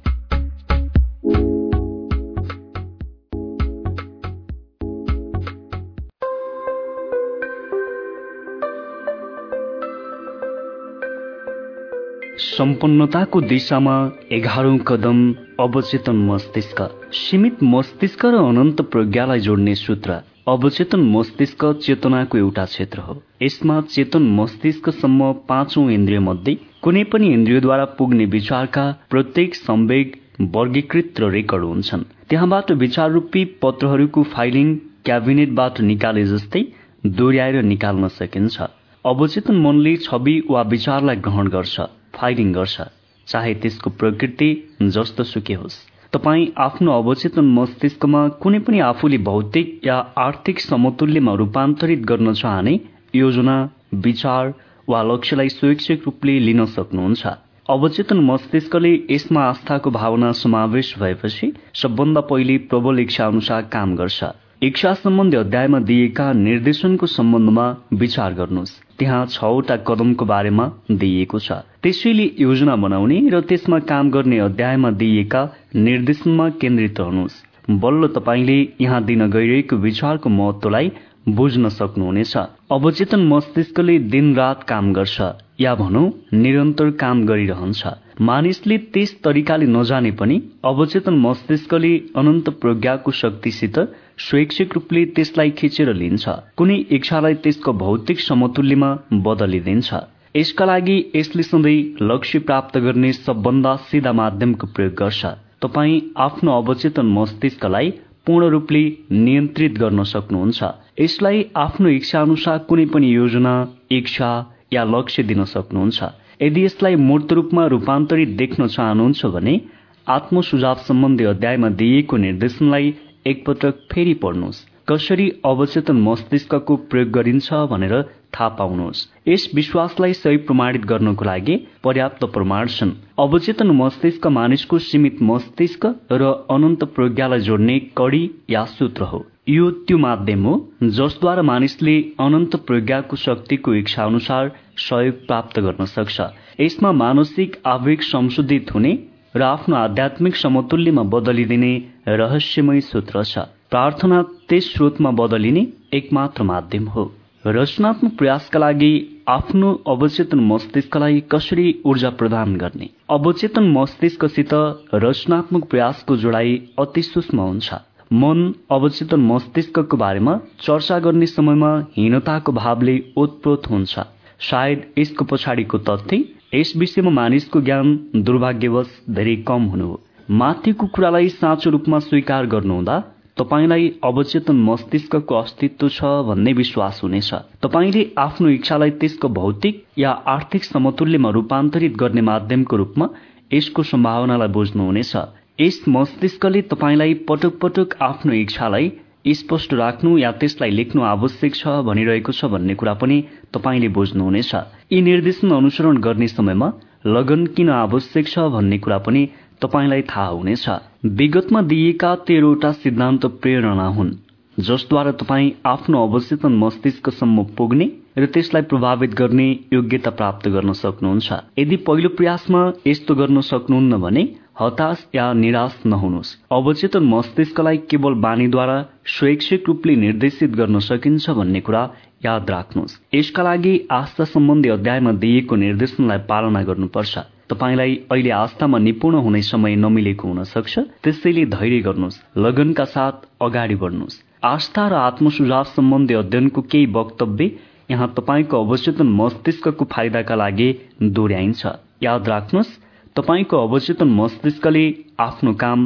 सम्पन्नताको 12.52 13.40
दिशामा 13.40 13.94
एघारौं 14.32 14.78
कदम 14.78 15.18
अवचेतन 15.60 16.16
मस्तिष्क। 16.24 16.80
सीमित 17.12 17.62
मस्तिष्क 17.64 18.24
र 18.26 18.40
अनन्त 18.48 18.80
प्रज्ञालाई 18.92 19.40
जोड्ने 19.40 19.74
सूत्र। 19.74 20.16
अवचेतन 20.48 21.00
मस्तिष्क 21.12 21.64
चेतनाको 21.84 22.38
एउटा 22.38 22.64
क्षेत्र 22.64 23.00
हो। 23.00 23.14
यसमा 23.42 23.80
चेतन 23.80 24.22
मस्तिष्कसम्म 24.40 25.32
पाँचौं 25.48 25.88
इन्द्रिय 25.90 26.18
मध्ये 26.18 26.54
कुनै 26.82 27.04
पनि 27.04 27.32
इन्द्रियद्वारा 27.32 27.84
पुग्ने 27.96 28.24
विचारका 28.36 28.84
प्रत्येक 29.10 29.54
सम्वेग 29.54 30.12
वर्गीकृत 30.56 31.20
र 31.20 31.30
रेकर्ड 31.30 31.64
हुन्छन्। 31.64 32.04
त्यहाँबाट 32.28 32.72
विचार 32.84 33.10
रूपी 33.10 33.44
पत्रहरूको 33.62 34.22
फाइलिङ 34.34 34.76
क्याबिनेटबाट 35.04 35.80
निकाले 35.80 36.24
जस्तै 36.24 36.64
दोहोऱ्याएर 37.06 37.62
निकाल्न 37.62 38.08
सकिन्छ। 38.20 38.60
अवचेतन 39.04 39.56
मनले 39.64 39.96
छवि 40.04 40.36
वा 40.50 40.62
विचारलाई 40.68 41.16
ग्रहण 41.16 41.48
गर्छ। 41.48 41.80
फाइलिङ 42.14 42.52
गर्छ 42.52 42.80
चाहे 43.28 43.54
त्यसको 43.54 43.90
प्रकृति 43.90 44.50
जस्तो 44.82 45.24
सुके 45.24 45.54
होस्। 45.54 45.76
तपाईँ 46.12 46.46
आफ्नो 46.58 46.92
अवचेतन 46.92 47.44
मस्तिष्कमा 47.54 48.26
कुनै 48.42 48.58
पनि 48.58 48.80
आफूले 48.80 49.18
भौतिक 49.18 49.80
या 49.86 49.96
आर्थिक 50.18 50.60
समतुल्यमा 50.60 51.34
रूपान्तरित 51.34 52.04
गर्न 52.04 52.32
चाहने 52.32 52.80
योजना 53.14 53.56
विचार 53.94 54.52
वा 54.88 55.02
लक्ष्यलाई 55.02 55.48
स्वैच्छिक 55.48 56.02
रूपले 56.06 56.38
लिन 56.40 56.64
सक्नुहुन्छ। 56.66 57.26
अवचेतन 57.70 58.20
मस्तिष्कले 58.20 58.92
यसमा 59.10 59.42
आस्थाको 59.42 59.90
भावना 59.90 60.32
समावेश 60.32 60.94
भएपछि 60.98 61.52
सबभन्दा 61.74 62.20
पहिले 62.20 62.58
प्रबल 62.58 62.98
इच्छा 63.00 63.26
अनुसार 63.26 63.62
काम 63.72 63.96
गर्छ। 63.96 64.24
इच्छा 64.62 64.94
सम्बन्धी 64.94 65.36
अध्यायमा 65.36 65.78
दिएका 65.80 66.32
निर्देशनको 66.32 67.06
सम्बन्धमा 67.06 67.66
विचार 67.92 68.34
गर्नुहोस्। 68.34 68.81
त्यहाँ 69.02 69.26
छवटा 69.26 69.76
कदमको 69.86 70.24
बारेमा 70.24 70.64
दिइएको 70.90 71.38
छ। 71.38 71.52
त्यसैले 71.82 72.26
योजना 72.38 72.74
बनाउने 72.78 73.16
र 73.34 73.40
त्यसमा 73.42 73.78
काम 73.90 74.10
गर्ने 74.10 74.38
अध्यायमा 74.38 74.90
दिइएका 75.00 75.42
निर्देशनमा 75.76 76.48
केन्द्रित 76.62 77.00
रहनुहोस्। 77.00 77.42
बल्ल 77.82 78.06
तपाईँले 78.14 78.58
यहाँ 78.80 79.02
दिन 79.04 79.26
गइरहेको 79.26 79.76
विचारको 79.76 80.28
महत्वलाई 80.30 80.92
बुझ्न 81.28 81.68
सक्नुहुनेछ। 81.68 82.36
अवचेतन 82.70 83.26
मस्तिष्कले 83.26 83.98
दिन 84.14 84.34
रात 84.36 84.62
काम 84.62 84.92
गर्छ। 84.92 85.20
या 85.60 85.74
भनौँ 85.74 86.06
निरन्तर 86.34 86.90
काम 87.02 87.26
गरिरहन्छ। 87.26 87.82
मानिसले 88.20 88.78
त्यस 88.92 89.18
तरिकाले 89.24 89.66
नजाने 89.66 90.10
पनि 90.10 90.36
अवचेतन 90.64 91.14
मस्तिष्कले 91.18 91.92
अनन्त 92.16 92.48
प्रज्ञाको 92.62 93.10
शक्तिसित 93.10 93.78
स्वैच्छिक 94.18 94.74
रूपले 94.74 95.04
त्यसलाई 95.16 95.50
खिचेर 95.58 95.92
लिन्छ। 95.94 96.28
कुनै 96.56 96.76
इच्छालाई 96.96 97.34
त्यसको 97.34 97.72
भौतिक 97.72 98.20
समतुल्यमा 98.20 98.90
बदलिदिन्छ। 99.24 100.00
यसका 100.36 100.64
लागि 100.64 100.96
यसले 101.16 101.42
सधैँ 101.42 101.80
लक्ष्य 102.02 102.38
प्राप्त 102.38 102.78
गर्ने 102.78 103.12
सबभन्दा 103.12 103.74
सिधा 103.88 104.12
माध्यमको 104.12 104.66
प्रयोग 104.66 104.94
गर्छ। 104.94 105.26
तपाईँ 105.62 106.00
आफ्नो 106.18 106.52
अवचेतन 106.52 107.06
मस्तिष्कलाई 107.18 107.90
पूर्ण 108.26 108.48
रूपले 108.48 108.82
नियन्त्रित 109.12 109.78
गर्न 109.78 110.02
सक्नुहुन्छ। 110.04 110.62
यसलाई 111.00 111.44
आफ्नो 111.56 111.88
इच्छा 111.88 112.20
अनुसार 112.20 112.58
कुनै 112.68 112.84
पनि 112.86 113.14
योजना 113.14 113.54
इच्छा 113.90 114.30
या 114.72 114.84
लक्ष्य 114.84 115.22
दिन 115.22 115.44
सक्नुहुन्छ। 115.44 116.02
यदि 116.42 116.64
यसलाई 116.64 116.96
मूर्त 116.96 117.32
रूपमा 117.32 117.66
रूपान्तरित 117.66 118.28
देख्न 118.36 118.66
चाहनुहुन्छ 118.66 119.26
भने 119.26 119.60
आत्मसुझाव 120.06 120.74
सम्बन्धी 120.86 121.24
अध्यायमा 121.24 121.68
दिइएको 121.80 122.16
निर्देशनलाई 122.16 122.94
एकपटक 123.26 123.74
फेरि 123.92 124.14
पढ्नुहोस्। 124.14 124.64
कसरी 124.88 125.28
अवचेतन 125.44 125.96
मस्तिष्कको 126.02 126.76
प्रयोग 126.90 127.10
गरिन्छ 127.10 127.52
भनेर 127.70 128.02
थाहा 128.34 128.48
पाउनुहोस्। 128.48 129.06
यस 129.28 129.48
विश्वासलाई 129.54 130.12
सही 130.12 130.36
प्रमाणित 130.36 130.84
गर्नको 130.84 131.24
लागि 131.24 131.56
पर्याप्त 131.84 132.24
प्रमाण 132.24 132.66
छन्। 132.68 132.90
अवचेतन 133.18 133.70
मस्तिष्क 133.72 134.26
मानिसको 134.28 134.78
सीमित 134.78 135.22
मस्तिष्क 135.22 135.86
र 136.12 136.32
अनन्त 136.50 136.84
प्रज्ञालाई 136.94 137.40
जोड्ने 137.40 137.78
कडी 137.98 138.24
या 138.50 138.64
सूत्र 138.64 139.02
हो। 139.02 139.24
यो 139.48 139.70
त्यो 139.70 139.98
माध्यम 139.98 140.44
हो 140.44 140.54
जसद्वारा 140.82 141.42
मानिसले 141.42 141.96
अनन्त 142.20 142.56
प्रज्ञाको 142.56 143.16
शक्तिको 143.16 143.74
इच्छा 143.74 144.04
अनुसार 144.04 144.50
सहयोग 144.78 145.26
प्राप्त 145.26 145.58
गर्न 145.60 145.84
सक्छ। 145.84 146.20
यसमा 146.60 146.92
मानसिक 146.92 147.56
आवेग 147.66 148.00
संशोधित 148.00 148.74
हुने 148.74 148.92
र 149.36 149.42
आफ्नो 149.42 149.76
आध्यात्मिक 149.76 150.36
समतुल्यमा 150.36 151.02
बदलिदिने 151.02 151.72
रहस्यमय 152.08 152.80
सूत्र 152.80 153.22
छ। 153.24 153.38
प्रार्थना 153.70 154.22
त्यस 154.48 154.72
स्रोतमा 154.72 155.10
बदलिने 155.10 155.66
एकमात्र 155.92 156.42
माध्यम 156.42 156.88
हो। 156.88 157.04
रचनात्मक 157.46 158.12
प्रयासका 158.18 158.58
लागि 158.58 158.92
आफ्नो 159.28 159.72
अवचेतन 159.86 160.40
मस्तिष्कलाई 160.40 161.20
कसरी 161.32 161.66
ऊर्जा 161.84 162.10
प्रदान 162.10 162.56
गर्ने? 162.56 162.88
अवचेतन 163.10 163.72
मस्तिष्कसित 163.72 164.52
रचनात्मक 164.94 165.64
प्रयासको 165.64 166.16
जोडाई 166.16 166.52
अति 166.78 167.02
सूक्ष्म 167.02 167.40
हुन्छ। 167.40 167.72
मन 168.12 168.52
अवचेतन 168.70 169.20
मस्तिष्कको 169.20 169.96
बारेमा 169.96 170.38
चर्चा 170.60 170.98
गर्ने 170.98 171.26
समयमा 171.26 171.72
हीनताको 171.96 172.52
भावले 172.52 173.00
ओतप्रोत 173.16 173.70
हुन्छ। 173.70 173.98
सायद 174.40 174.84
यसको 174.98 175.24
पछाडिको 175.24 175.78
तथ्य 175.78 176.22
यस 176.54 176.72
विषयमा 176.76 177.10
मानिसको 177.10 177.60
ज्ञान 177.60 177.86
दुर्भाग्यवश 178.24 178.88
धेरै 179.10 179.34
कम 179.48 179.62
हुनु 179.72 179.84
हो। 179.86 180.00
माथिको 180.30 180.86
कुरालाई 180.86 181.28
साँचो 181.28 181.70
रूपमा 181.70 181.98
स्वीकार 181.98 182.46
गर्नुहुँदा 182.46 182.96
तपाईँलाई 183.38 183.86
अवचेतन 184.04 184.56
मस्तिष्कको 184.64 185.34
अस्तित्व 185.34 185.88
छ 185.88 186.10
भन्ने 186.28 186.52
विश्वास 186.52 187.00
हुनेछ। 187.02 187.30
तपाईँले 187.62 188.02
आफ्नो 188.18 188.48
इच्छालाई 188.48 188.90
त्यसको 189.00 189.28
भौतिक 189.38 189.82
या 189.98 190.10
आर्थिक 190.34 190.64
समतुल्यमा 190.64 191.30
रूपान्तरित 191.30 191.96
गर्ने 191.96 192.20
माध्यमको 192.20 192.76
रूपमा 192.76 193.08
यसको 193.52 193.82
सम्भावनालाई 193.82 194.48
बुझ्नुहुनेछ। 194.48 195.12
यस 195.60 195.82
मस्तिष्कले 195.88 196.62
तपाईँलाई 196.68 197.14
पटक 197.28 197.58
पटक 197.62 197.96
आफ्नो 198.02 198.32
इच्छालाई 198.34 198.92
स्पष्ट 199.26 199.74
राख्नु 199.74 200.16
या 200.18 200.30
त्यसलाई 200.32 200.70
लेख्नु 200.70 201.02
आवश्यक 201.02 201.54
छ 201.54 201.74
भनिरहेको 201.86 202.32
छ 202.32 202.44
भन्ने 202.52 202.74
कुरा 202.74 202.94
पनि 202.94 203.22
तपाईँले 203.54 203.88
बुझ्नुहुनेछ। 203.88 204.54
यी 204.92 205.00
निर्देशन 205.02 205.50
अनुसरण 205.50 205.96
गर्ने 205.98 206.28
समयमा 206.28 206.72
लगन 207.06 207.46
किन 207.54 207.70
आवश्यक 207.70 208.28
छ 208.28 208.38
भन्ने 208.50 208.78
कुरा 208.78 208.98
पनि 208.98 209.22
तपाईँलाई 209.62 210.02
थाहा 210.10 210.26
हुनेछ। 210.28 210.68
विगतमा 211.04 211.62
दिइएका 211.62 212.14
तेह्रवटा 212.26 212.72
सिद्धान्त 212.82 213.26
प्रेरणा 213.42 213.86
हुन् 213.96 214.12
जसद्वारा 214.58 215.12
तपाईँ 215.12 215.50
आफ्नो 215.66 216.06
अवचेतन 216.06 216.52
मस्तिष्कसम्म 216.58 217.44
पुग्ने 217.56 217.86
र 218.18 218.26
त्यसलाई 218.26 218.62
प्रभावित 218.62 219.14
गर्ने 219.14 219.48
योग्यता 219.72 220.10
प्राप्त 220.10 220.48
गर्न 220.48 220.72
सक्नुहुन्छ। 220.72 221.32
यदि 221.58 221.76
पहिलो 221.86 222.08
प्रयासमा 222.08 222.60
यस्तो 222.86 223.14
गर्न 223.14 223.40
सक्नुहुन्न 223.40 223.96
भने 223.96 224.24
हताश 224.56 225.06
या 225.14 225.32
निराश 225.32 225.76
नहुनुहोस्। 225.86 226.36
अवचेतन 226.52 227.02
मस्तिष्कलाई 227.04 227.76
केवल 227.90 228.14
बानीद्वारा 228.20 228.76
स्वैच्छिक 229.08 229.64
रूपले 229.68 229.94
निर्देशित 229.96 230.50
गर्न 230.50 230.78
सकिन्छ 230.78 231.30
भन्ने 231.30 231.60
कुरा 231.60 231.82
याद 232.24 232.50
राख्नुहोस्। 232.50 232.98
यसका 233.14 233.42
लागि 233.42 233.74
आस्था 233.90 234.24
सम्बन्धी 234.24 234.68
अध्यायमा 234.68 235.12
दिइएको 235.12 235.56
निर्देशनलाई 235.56 236.18
पालना 236.28 236.62
गर्नुपर्छ। 236.62 237.18
तपाईँलाई 237.50 237.94
अहिले 238.12 238.30
आस्थामा 238.30 238.78
निपुण 238.78 239.14
हुने 239.14 239.42
समय 239.42 239.76
नमिलेको 239.76 240.28
हुन 240.28 240.44
सक्छ। 240.44 240.78
त्यसैले 241.02 241.44
धैर्य 241.46 241.80
गर्नुहोस्। 241.80 242.20
लगनका 242.38 242.84
साथ 242.84 243.26
अगाडि 243.42 243.74
बढ्नुहोस्। 243.74 244.20
आस्था 244.44 244.88
र 244.88 244.94
आत्मसुझाव 245.08 245.64
सम्बन्धी 245.72 246.14
अध्ययनको 246.14 246.60
केही 246.62 246.86
वक्तव्य 246.92 247.50
यहाँ 247.90 248.12
तपाईँको 248.16 248.64
अवचेतन 248.64 249.08
मस्तिष्कको 249.10 249.84
फाइदाका 249.84 250.34
लागि 250.34 250.68
दोहोऱ्याइन्छ। 251.02 251.66
याद 252.02 252.28
राख्नुहोस् 252.28 252.78
तपाईँको 253.16 253.56
अवचेतन 253.56 254.08
मस्तिष्कले 254.10 254.84
आफ्नो 255.20 255.52
काम 255.54 255.80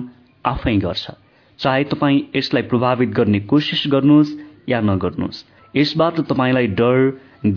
आफै 0.44 0.76
गर्छ। 0.76 1.10
चाहे 1.58 1.84
तपाईँ 1.84 2.20
यसलाई 2.36 2.62
प्रभावित 2.62 3.08
गर्ने 3.08 3.40
कोसिस 3.50 3.82
गर्नुहोस् 3.92 4.30
या 4.68 4.80
नगर्नुहोस् 4.80 5.44
यसबाट 5.74 6.20
तपाईँलाई 6.30 6.66
डर 6.78 6.96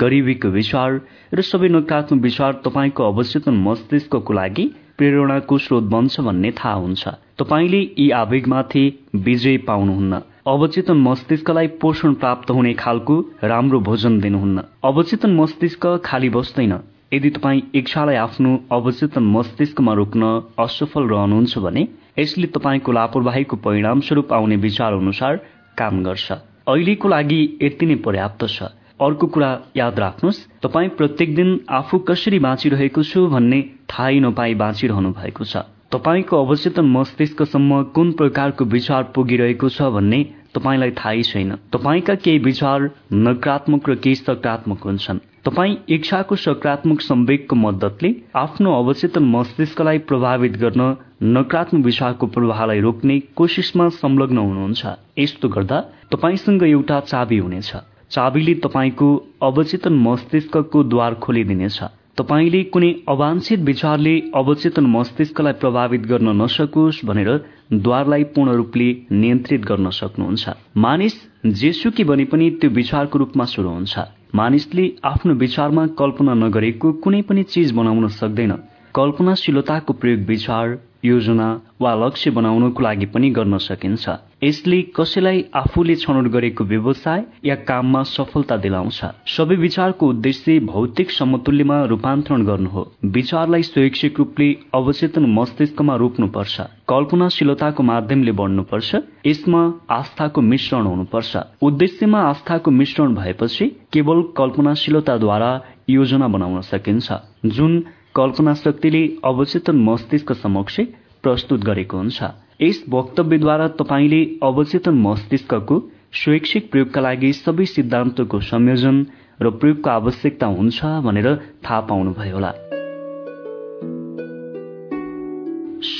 गरिबीको 0.01 0.49
विचार 0.49 0.99
र 1.33 1.41
सबै 1.41 1.69
नकारात्मक 1.69 2.21
विचार 2.21 2.61
तपाईँको 2.65 3.03
अवचेतन 3.03 3.61
मस्तिष्कको 3.67 4.33
लागि 4.33 4.65
प्रेरणाको 4.97 5.57
स्रोत 5.57 5.83
बन्छ 5.93 6.19
भन्ने 6.19 6.51
थाहा 6.57 6.75
हुन्छ। 6.75 7.07
तपाईँले 7.37 7.81
यी 7.97 8.09
आवेगमाथि 8.17 8.83
विजय 9.15 9.57
पाउनुहुन्न। 9.69 10.21
अवचेतन 10.47 10.97
मस्तिष्कलाई 11.07 11.67
पोषण 11.81 12.13
प्राप्त 12.13 12.51
हुने 12.51 12.73
खालको 12.73 13.15
राम्रो 13.43 13.79
भोजन 13.79 14.19
दिनुहुन्न। 14.19 14.63
अवचेतन 14.83 15.35
मस्तिष्क 15.35 15.85
खाली 16.05 16.29
बस्दैन। 16.29 16.73
यदि 17.11 17.29
तपाईँ 17.35 17.61
इच्छालाई 17.75 18.15
आफ्नो 18.15 18.49
अवचेतन 18.71 19.23
मस्तिष्कमा 19.35 19.93
रोक्न 19.93 20.23
असफल 20.59 21.07
रहनुहुन्छ 21.09 21.57
भने 21.57 21.87
यसले 22.19 22.47
तपाईँको 22.55 22.91
लापरवाहीको 22.91 23.55
परिणामस्वरूप 23.65 24.33
आउने 24.33 24.55
विचार 24.65 24.93
अनुसार 24.93 25.35
काम 25.77 26.03
गर्छ। 26.03 26.31
अहिलेको 26.69 27.07
लागि 27.09 27.39
यति 27.61 27.85
नै 27.85 27.95
पर्याप्त 28.05 28.45
छ। 28.47 28.69
अर्को 29.01 29.27
कुरा 29.33 29.49
याद 29.77 29.99
राख्नुहोस् 29.99 30.45
तपाईँ 30.63 30.89
प्रत्येक 30.97 31.35
दिन 31.35 31.49
आफू 31.79 31.97
कसरी 32.09 32.39
बाँचिरहेको 32.45 33.03
छु 33.03 33.27
भन्ने 33.33 33.59
थाहै 33.89 34.19
नपाई 34.19 34.53
बाँचिरहनु 34.61 35.11
भएको 35.17 35.43
छ। 35.45 35.65
तपाईँको 35.91 36.43
अवचेतन 36.45 36.85
मस्तिष्कसम्म 36.95 37.81
कुन 37.95 38.11
प्रकारको 38.19 38.65
विचार 38.75 39.03
पुगिरहेको 39.15 39.69
छ 39.69 39.89
भन्ने 39.95 40.19
तपाईँलाई 40.55 40.91
थाहै 40.91 41.23
छैन। 41.23 41.51
तपाईँका 41.73 42.15
केही 42.15 42.39
विचार 42.39 42.89
नकारात्मक 43.13 43.89
र 43.89 43.95
केही 43.95 44.15
सकारात्मक 44.15 44.83
हुन्छन्। 44.83 45.19
तपाईँ 45.45 45.75
इच्छाको 45.89 46.35
सकारात्मक 46.35 47.01
संवेगको 47.01 47.55
मद्दतले 47.55 48.09
आफ्नो 48.35 48.69
अवचेतन 48.73 49.23
मस्तिष्कलाई 49.35 49.97
प्रभावित 50.09 50.57
गर्न 50.57 50.81
नकारात्मक 51.23 51.85
विचारको 51.85 52.27
प्रवाहलाई 52.27 52.79
रोक्ने 52.79 53.19
कोसिसमा 53.35 53.89
संलग्न 54.01 54.37
हुनुहुन्छ। 54.37 54.83
यस्तो 55.19 55.47
गर्दा 55.49 55.77
तपाईँसँग 56.11 56.63
एउटा 56.63 56.99
चाबी 56.99 57.37
हुनेछ। 57.37 57.71
चाबीले 58.11 58.53
तपाईँको 58.65 59.07
अवचेतन 59.41 59.93
मस्तिष्कको 60.07 60.83
द्वार 60.83 61.13
खोलिदिनेछ। 61.23 61.79
तपाईँले 62.19 62.61
कुनै 62.63 62.91
अवांछित 63.07 63.59
विचारले 63.63 64.13
अवचेतन 64.35 64.85
मस्तिष्कलाई 64.85 65.53
प्रभावित 65.53 66.01
गर्न 66.01 66.29
नसकोस् 66.41 67.05
भनेर 67.05 67.29
द्वारलाई 67.73 68.23
पूर्ण 68.35 68.51
रूपले 68.51 68.87
नियन्त्रित 69.11 69.61
गर्न 69.65 69.89
सक्नुहुन्छ। 69.89 70.49
मानिस 70.77 71.15
जेसुकी 71.61 72.03
बने 72.03 72.25
पनि 72.25 72.49
त्यो 72.59 72.69
विचारको 72.69 73.19
रूपमा 73.19 73.45
सुरु 73.45 73.69
हुन्छ। 73.69 73.95
मानिसले 74.35 74.85
आफ्नो 75.03 75.33
विचारमा 75.33 75.85
कल्पना 75.99 76.33
नगरेको 76.43 76.91
कुनै 77.03 77.21
पनि 77.21 77.43
चिज 77.43 77.71
बनाउन 77.71 78.07
सक्दैन। 78.19 78.51
कल्पनाशीलताको 78.95 79.93
प्रयोग 79.93 80.19
विचार 80.19 80.77
योजना 81.05 81.47
वा 81.81 81.93
लक्ष्य 81.95 82.31
बनाउनको 82.31 82.83
लागि 82.83 83.05
पनि 83.05 83.29
गर्न 83.29 83.57
सकिन्छ। 83.57 84.09
यसले 84.43 84.81
कसैलाई 84.81 85.45
आफूले 85.55 85.95
छनौट 85.95 86.27
गरेको 86.27 86.63
व्यवसाय 86.63 87.23
या 87.45 87.55
काममा 87.55 88.01
सफलता 88.03 88.57
दिलाउँछ। 88.57 88.99
सबै 89.27 89.55
विचारको 89.55 90.07
उद्देश्य 90.09 90.59
भौतिक 90.59 91.11
समतुल्यमा 91.11 91.77
रूपान्तरण 91.85 92.45
गर्नु 92.45 92.69
हो। 92.69 92.83
विचारलाई 93.05 93.63
स्वैच्छिक 93.63 94.19
रूपले 94.19 94.49
अवचेतन 94.73 95.25
मस्तिष्कमा 95.25 95.95
रोप्नुपर्छ। 95.95 96.61
कल्पनाशीलताको 96.89 97.83
माध्यमले 97.83 98.31
बढ्नुपर्छ। 98.31 98.95
यसमा 99.25 99.61
आस्थाको 99.89 100.41
मिश्रण 100.41 100.83
हुनुपर्छ। 100.83 101.37
उद्देश्यमा 101.61 102.19
आस्थाको 102.21 102.71
मिश्रण 102.71 103.15
भएपछि 103.15 103.67
केवल 103.93 104.21
कल्पनाशीलताद्वारा 104.37 105.51
योजना 105.89 106.27
बनाउन 106.27 106.61
सकिन्छ। 106.61 107.11
जुन 107.45 107.83
कल्पना 108.15 108.53
शक्तिले 108.53 109.01
अवचेतन 109.25 109.75
मस्तिष्क 109.75 110.31
समक्ष 110.33 110.79
प्रस्तुत 111.23 111.59
गरेको 111.59 111.97
हुन्छ। 111.97 112.23
यस 112.61 112.83
वक्तव्यद्वारा 112.89 113.67
तपाईँले 113.67 114.21
अवचेतन 114.43 114.95
मस्तिष्कको 115.01 115.79
स्वैच्छिक 116.13 116.71
प्रयोगका 116.71 117.01
लागि 117.01 117.33
सबै 117.33 117.65
सिद्धान्तको 117.65 118.39
संयोजन 118.39 119.05
र 119.41 119.49
प्रयोगको 119.49 119.89
आवश्यकता 119.89 120.47
हुन्छ 120.47 120.85
भनेर 121.05 121.27
थाहा 121.65 121.79
पाउनुभयो 121.81 122.35
होला। 122.35 122.51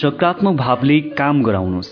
सकारात्मक 0.02 0.56
भावले 0.56 1.00
काम 1.20 1.44
गराउनुहोस्। 1.44 1.92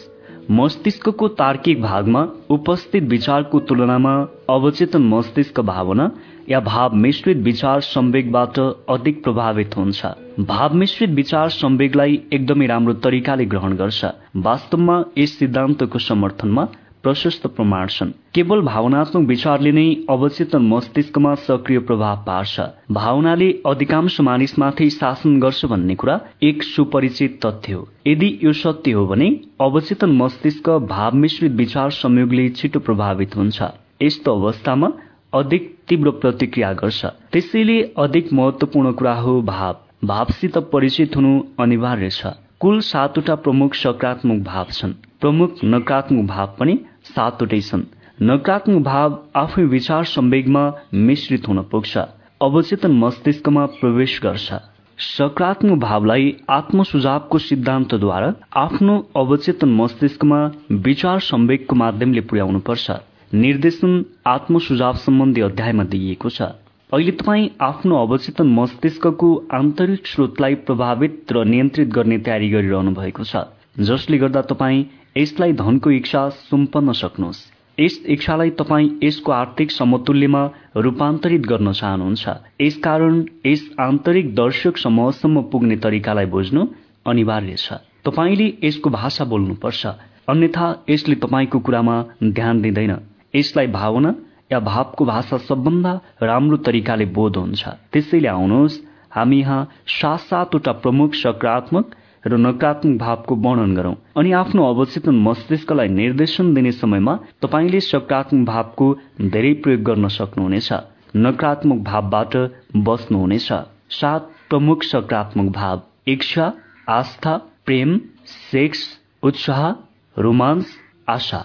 मस्तिष्कको 0.51 1.27
तार्किक 1.27 1.81
भागमा 1.81 2.21
उपस्थित 2.49 3.03
विचारको 3.03 3.59
तुलनामा 3.59 4.13
अवचेतन 4.49 5.03
मस्तिष्क 5.03 5.59
भावना 5.61 6.05
या 6.49 6.59
भाव 6.59 6.93
मिश्रित 6.95 7.37
विचार 7.37 7.79
संवेगबाट 7.81 8.59
अधिक 8.89 9.23
प्रभावित 9.23 9.77
हुन्छ। 9.77 10.05
भाव 10.39 10.73
मिश्रित 10.73 11.09
विचार 11.09 11.49
संवेगलाई 11.49 12.19
एकदमै 12.33 12.65
राम्रो 12.65 12.93
तरिकाले 12.93 13.45
ग्रहण 13.45 13.75
गर्छ। 13.75 14.05
वास्तवमा 14.35 15.03
यस 15.17 15.37
सिद्धान्तको 15.39 15.99
समर्थनमा 15.99 16.63
प्रशस्त 17.03 17.47
प्रमाण 17.47 17.87
छन्। 17.87 18.11
केवल 18.35 18.61
भावनात्मक 18.61 19.27
विचारले 19.27 19.71
नै 19.71 19.85
अवचेतन 20.09 20.61
मस्तिष्कमा 20.67 21.33
सक्रिय 21.35 21.79
प्रभाव 21.79 22.23
पार्छ। 22.27 22.59
भावनाले 22.91 23.49
अधिकांश 23.65 24.19
मानिसमाथि 24.21 24.89
शासन 24.89 25.39
गर्छ 25.39 25.65
भन्ने 25.65 25.95
कुरा 25.95 26.19
एक 26.43 26.63
सुपरिचित 26.63 27.39
तथ्य 27.45 27.73
हो। 27.73 27.87
यदि 28.07 28.29
यो 28.43 28.53
सत्य 28.53 28.91
हो 28.91 29.05
भने 29.07 29.29
अवचेतन 29.61 30.11
मस्तिष्क 30.11 30.69
भाव 30.89 31.15
मिश्रित 31.15 31.51
विचार 31.51 31.89
संयोगले 31.91 32.49
छिटो 32.49 32.79
प्रभावित 32.79 33.35
हुन्छ। 33.35 33.63
यस्तो 34.01 34.33
अवस्थामा 34.35 34.91
अधिक 35.33 35.75
तीव्र 35.87 36.09
प्रतिक्रिया 36.09 36.73
गर्छ। 36.73 37.05
त्यसैले 37.05 37.81
अधिक 37.97 38.33
महत्वपूर्ण 38.33 38.91
कुरा 38.91 39.13
हो 39.13 39.41
भाव। 39.41 39.75
भावसित 40.05 40.57
परिचित 40.57 41.15
हुनु 41.15 41.41
अनिवार्य 41.59 42.09
छ। 42.09 42.25
कुल 42.59 42.79
सातवटा 42.79 43.35
प्रमुख 43.35 43.73
सकारात्मक 43.73 44.43
भाव 44.43 44.65
छन्। 44.71 44.93
प्रमुख 45.21 45.55
नकारात्मक 45.65 46.27
भाव 46.27 46.55
पनि 46.59 46.79
सातवटै 47.03 47.61
छन्। 47.61 47.83
नकारात्मक 48.21 48.83
भाव 48.83 49.19
आफै 49.35 49.63
विचार 49.63 50.03
संवेगमा 50.03 50.63
मिश्रित 50.93 51.47
हुन 51.47 51.61
पुग्छ। 51.61 51.97
अवचेतन 52.41 52.91
मस्तिष्कमा 52.91 53.65
प्रवेश 53.65 54.19
गर्छ। 54.23 54.53
सकारात्मक 54.99 55.79
भावलाई 55.79 56.35
आत्मसुझावको 56.49 57.37
सिद्धान्तद्वारा 57.37 58.33
आफ्नो 58.55 59.09
अवचेतन 59.15 59.69
मस्तिष्कमा 59.69 60.39
विचार 60.71 61.19
संवेगको 61.19 61.75
माध्यमले 61.75 62.21
पुर्याउनुपर्छ। 62.21 62.91
निर्देशन 63.33 64.03
आत्मसुझाव 64.27 64.95
सम्बन्धी 64.95 65.41
अध्यायमा 65.41 65.83
दिइएको 65.85 66.29
छ। 66.29 66.41
अहिले 66.89 67.11
तपाईँ 67.11 67.47
आफ्नो 67.61 67.95
अवचेतन 67.97 68.47
मस्तिष्कको 68.49 69.29
आन्तरिक 69.53 70.07
स्रोतलाई 70.07 70.55
प्रभावित 70.63 71.31
र 71.31 71.43
नियन्त्रित 71.45 71.87
गर्ने 71.89 72.17
तयारी 72.19 72.49
गरिरहनु 72.49 72.91
भएको 72.95 73.23
छ 73.23 73.43
जसले 73.79 74.17
गर्दा 74.17 74.41
तपाईँ 74.47 74.83
यसलाई 75.17 75.53
धनको 75.53 75.91
इच्छा 75.91 76.21
सुम्पन्न 76.29 76.91
सक्नुहोस्। 76.93 77.43
यस 77.77 77.99
इच्छालाई 78.07 78.49
तपाईँ 78.55 78.89
यसको 79.03 79.31
आर्थिक 79.31 79.71
समतुल्यमा 79.71 80.43
रूपान्तरित 80.77 81.41
गर्न 81.45 81.71
चाहनुहुन्छ। 81.73 82.25
यसकारण 82.61 83.23
यस 83.45 83.69
आन्तरिक 83.79 84.33
दर्शक 84.35 84.77
समूहसम्म 84.77 85.41
पुग्ने 85.51 85.77
तरिकालाई 85.83 86.25
बुझ्नु 86.31 86.65
अनिवार्य 87.05 87.55
छ। 87.57 87.83
तपाईँले 88.07 88.47
यसको 88.63 88.89
भाषा 88.89 89.25
बोल्नुपर्छ 89.25 89.85
अन्यथा 90.31 90.73
यसले 90.89 91.15
तपाईँको 91.17 91.59
कुरामा 91.59 92.03
ध्यान 92.23 92.61
दिँदैन। 92.61 92.97
यसलाई 93.37 93.67
भावना 93.67 94.13
या 94.51 94.59
भावको 94.59 95.05
भाषा 95.05 95.37
सबभन्दा 95.37 95.93
राम्रो 96.23 96.57
तरिकाले 96.57 97.05
बोध 97.05 97.37
हुन्छ। 97.37 97.67
त्यसैले 97.93 98.27
आउनुहोस् 98.27 98.79
हामी 99.11 99.39
यहाँ 99.39 99.61
सात 99.87 100.19
सातवटा 100.19 100.71
प्रमुख 100.83 101.13
सकारात्मक 101.15 101.95
र 102.25 102.37
नकारात्मक 102.37 102.99
भावको 102.99 103.35
वर्णन 103.35 103.75
गरौं। 103.75 103.93
अनि 104.17 104.31
आफ्नो 104.33 104.63
अवचेतन 104.63 105.15
मस्तिष्कलाई 105.23 105.87
निर्देशन 105.87 106.53
दिने 106.53 106.71
समयमा 106.71 107.13
तपाईँले 107.41 107.79
सकारात्मक 107.81 108.47
भावको 108.47 108.87
धेरै 109.21 109.53
प्रयोग 109.63 109.81
गर्न 109.81 110.07
सक्नुहुनेछ। 110.07 110.69
नकारात्मक 111.15 111.83
भावबाट 111.83 112.35
बस्नुहुनेछ। 112.77 113.49
सात 113.91 114.31
प्रमुख 114.49 114.83
सकारात्मक 114.83 115.51
भाव। 115.53 115.81
इच्छा 116.07 116.53
आस्था 116.89 117.37
प्रेम 117.65 117.99
सेक्स 118.25 118.87
उत्साह 119.23 119.69
रोमान्स 120.17 120.75
आशा। 121.09 121.41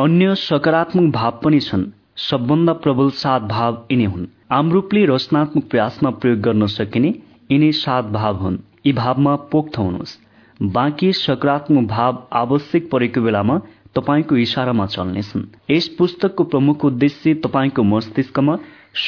अन्य 0.00 0.34
सकारात्मक 0.34 1.12
भाव 1.12 1.40
पनि 1.44 1.58
छन्। 1.60 1.84
सबभन्दा 2.16 2.72
प्रबल 2.72 3.10
सात 3.10 3.42
भाव 3.42 3.76
यिनी 3.92 4.04
हुन्। 4.04 4.26
आम 4.50 4.72
रूपले 4.72 5.04
रचनात्मक 5.06 5.64
प्रयासमा 5.64 6.10
प्रयोग 6.10 6.40
गर्न 6.40 6.66
सकिने 6.66 7.08
यिनी 7.50 7.72
सात 7.72 8.04
भाव 8.04 8.36
हुन्। 8.36 8.58
यी 8.86 8.92
भावमा 8.92 9.34
पोख्त 9.36 9.78
हुनुहोस्। 9.78 10.18
बाँकी 10.62 11.12
सकारात्मक 11.12 11.88
भाव 11.88 12.26
आवश्यक 12.32 12.90
परेको 12.90 13.20
बेलामा 13.20 13.58
तपाईँको 13.94 14.36
इसारामा 14.36 14.86
चल्नेछन्। 14.86 15.46
यस 15.70 15.88
पुस्तकको 15.88 16.44
प्रमुख 16.44 16.84
उद्देश्य 16.84 17.34
तपाईँको 17.34 17.82
मस्तिष्कमा 17.82 18.56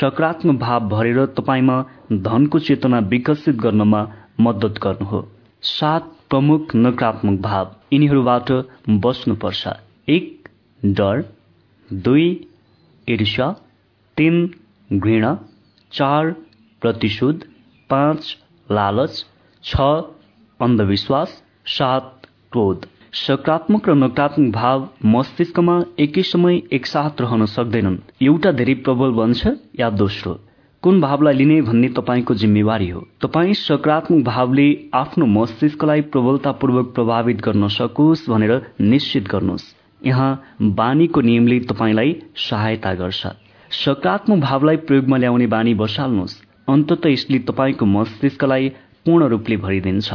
सकारात्मक 0.00 0.60
भाव 0.60 0.88
भरेर 0.88 1.24
तपाईँमा 1.26 1.84
धनको 2.12 2.58
चेतना 2.58 2.98
विकसित 2.98 3.56
गर्नमा 3.56 4.00
मद्दत 4.40 4.80
गर्नु 4.82 5.06
हो। 5.06 5.20
सात 5.62 6.10
प्रमुख 6.30 6.74
नकारात्मक 6.76 7.40
भाव 7.40 7.74
यिनीहरूबाट 7.92 8.52
बस्नुपर्छ। 8.88 9.68
एक 10.08 10.37
डर 10.82 11.20
दुई 11.90 12.26
ईर्ष्या 13.08 13.50
तीन 14.16 14.46
घृणा 14.90 15.34
चार 15.92 16.30
प्रतिशोध 16.82 17.34
पाँच 17.90 18.36
लालच 18.70 19.24
छ 19.64 19.80
अन्धविश्वास 20.60 21.42
सात 21.66 22.26
क्रोध। 22.52 22.86
सकारात्मक 23.12 23.88
र 23.88 23.94
नकारात्मक 23.94 24.52
भाव 24.54 24.88
मस्तिष्कमा 25.04 25.80
एकै 25.98 26.22
समय 26.22 26.60
एकसाथ 26.72 27.20
रहन 27.20 27.44
सक्दैनन्। 27.46 27.96
एउटा 28.22 28.52
धेरै 28.52 28.74
प्रबल 28.74 29.10
बन्छ 29.10 29.46
या 29.80 29.90
दोस्रो। 29.90 30.38
कुन 30.82 31.00
भावलाई 31.00 31.34
लिने 31.34 31.60
भन्ने 31.62 31.88
तपाईँको 31.88 32.34
जिम्मेवारी 32.34 32.88
हो। 32.88 33.00
तपाईँ 33.20 33.54
सकारात्मक 33.54 34.24
भावले 34.24 34.68
आफ्नो 34.94 35.26
मस्तिष्कलाई 35.26 36.00
प्रबलतापूर्वक 36.12 36.94
प्रभावित 36.94 37.40
गर्न 37.40 37.68
सकोस् 37.68 38.28
भनेर 38.30 38.54
निश्चित 38.80 39.28
गर्नुहोस्। 39.28 39.74
यहाँ 40.02 40.30
बानीको 40.62 41.20
नियमले 41.20 41.58
तपाईँलाई 41.60 42.16
सहायता 42.36 42.94
गर्छ। 42.94 43.26
सकारात्मक 43.70 44.38
भावलाई 44.38 44.76
प्रयोगमा 44.76 45.16
ल्याउने 45.16 45.46
बानी 45.46 45.74
बसाल्नुहोस्। 45.74 46.40
अन्तत 46.68 47.06
यसले 47.06 47.38
तपाईँको 47.38 47.86
मस्तिष्कलाई 47.86 48.68
पूर्ण 49.04 49.28
रूपले 49.28 49.56
भरिदिन्छ। 49.56 50.08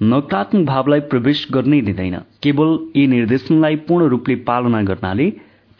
नकारात्मक 0.00 0.66
भावलाई 0.66 1.00
प्रवेश 1.00 1.46
गर्नै 1.52 1.80
दिँदैन। 1.80 2.16
केवल 2.42 2.68
यी 2.96 3.06
निर्देशनलाई 3.06 3.76
पूर्ण 3.88 4.08
रूपले 4.08 4.34
पालना 4.48 4.82
गर्नाले 4.82 5.30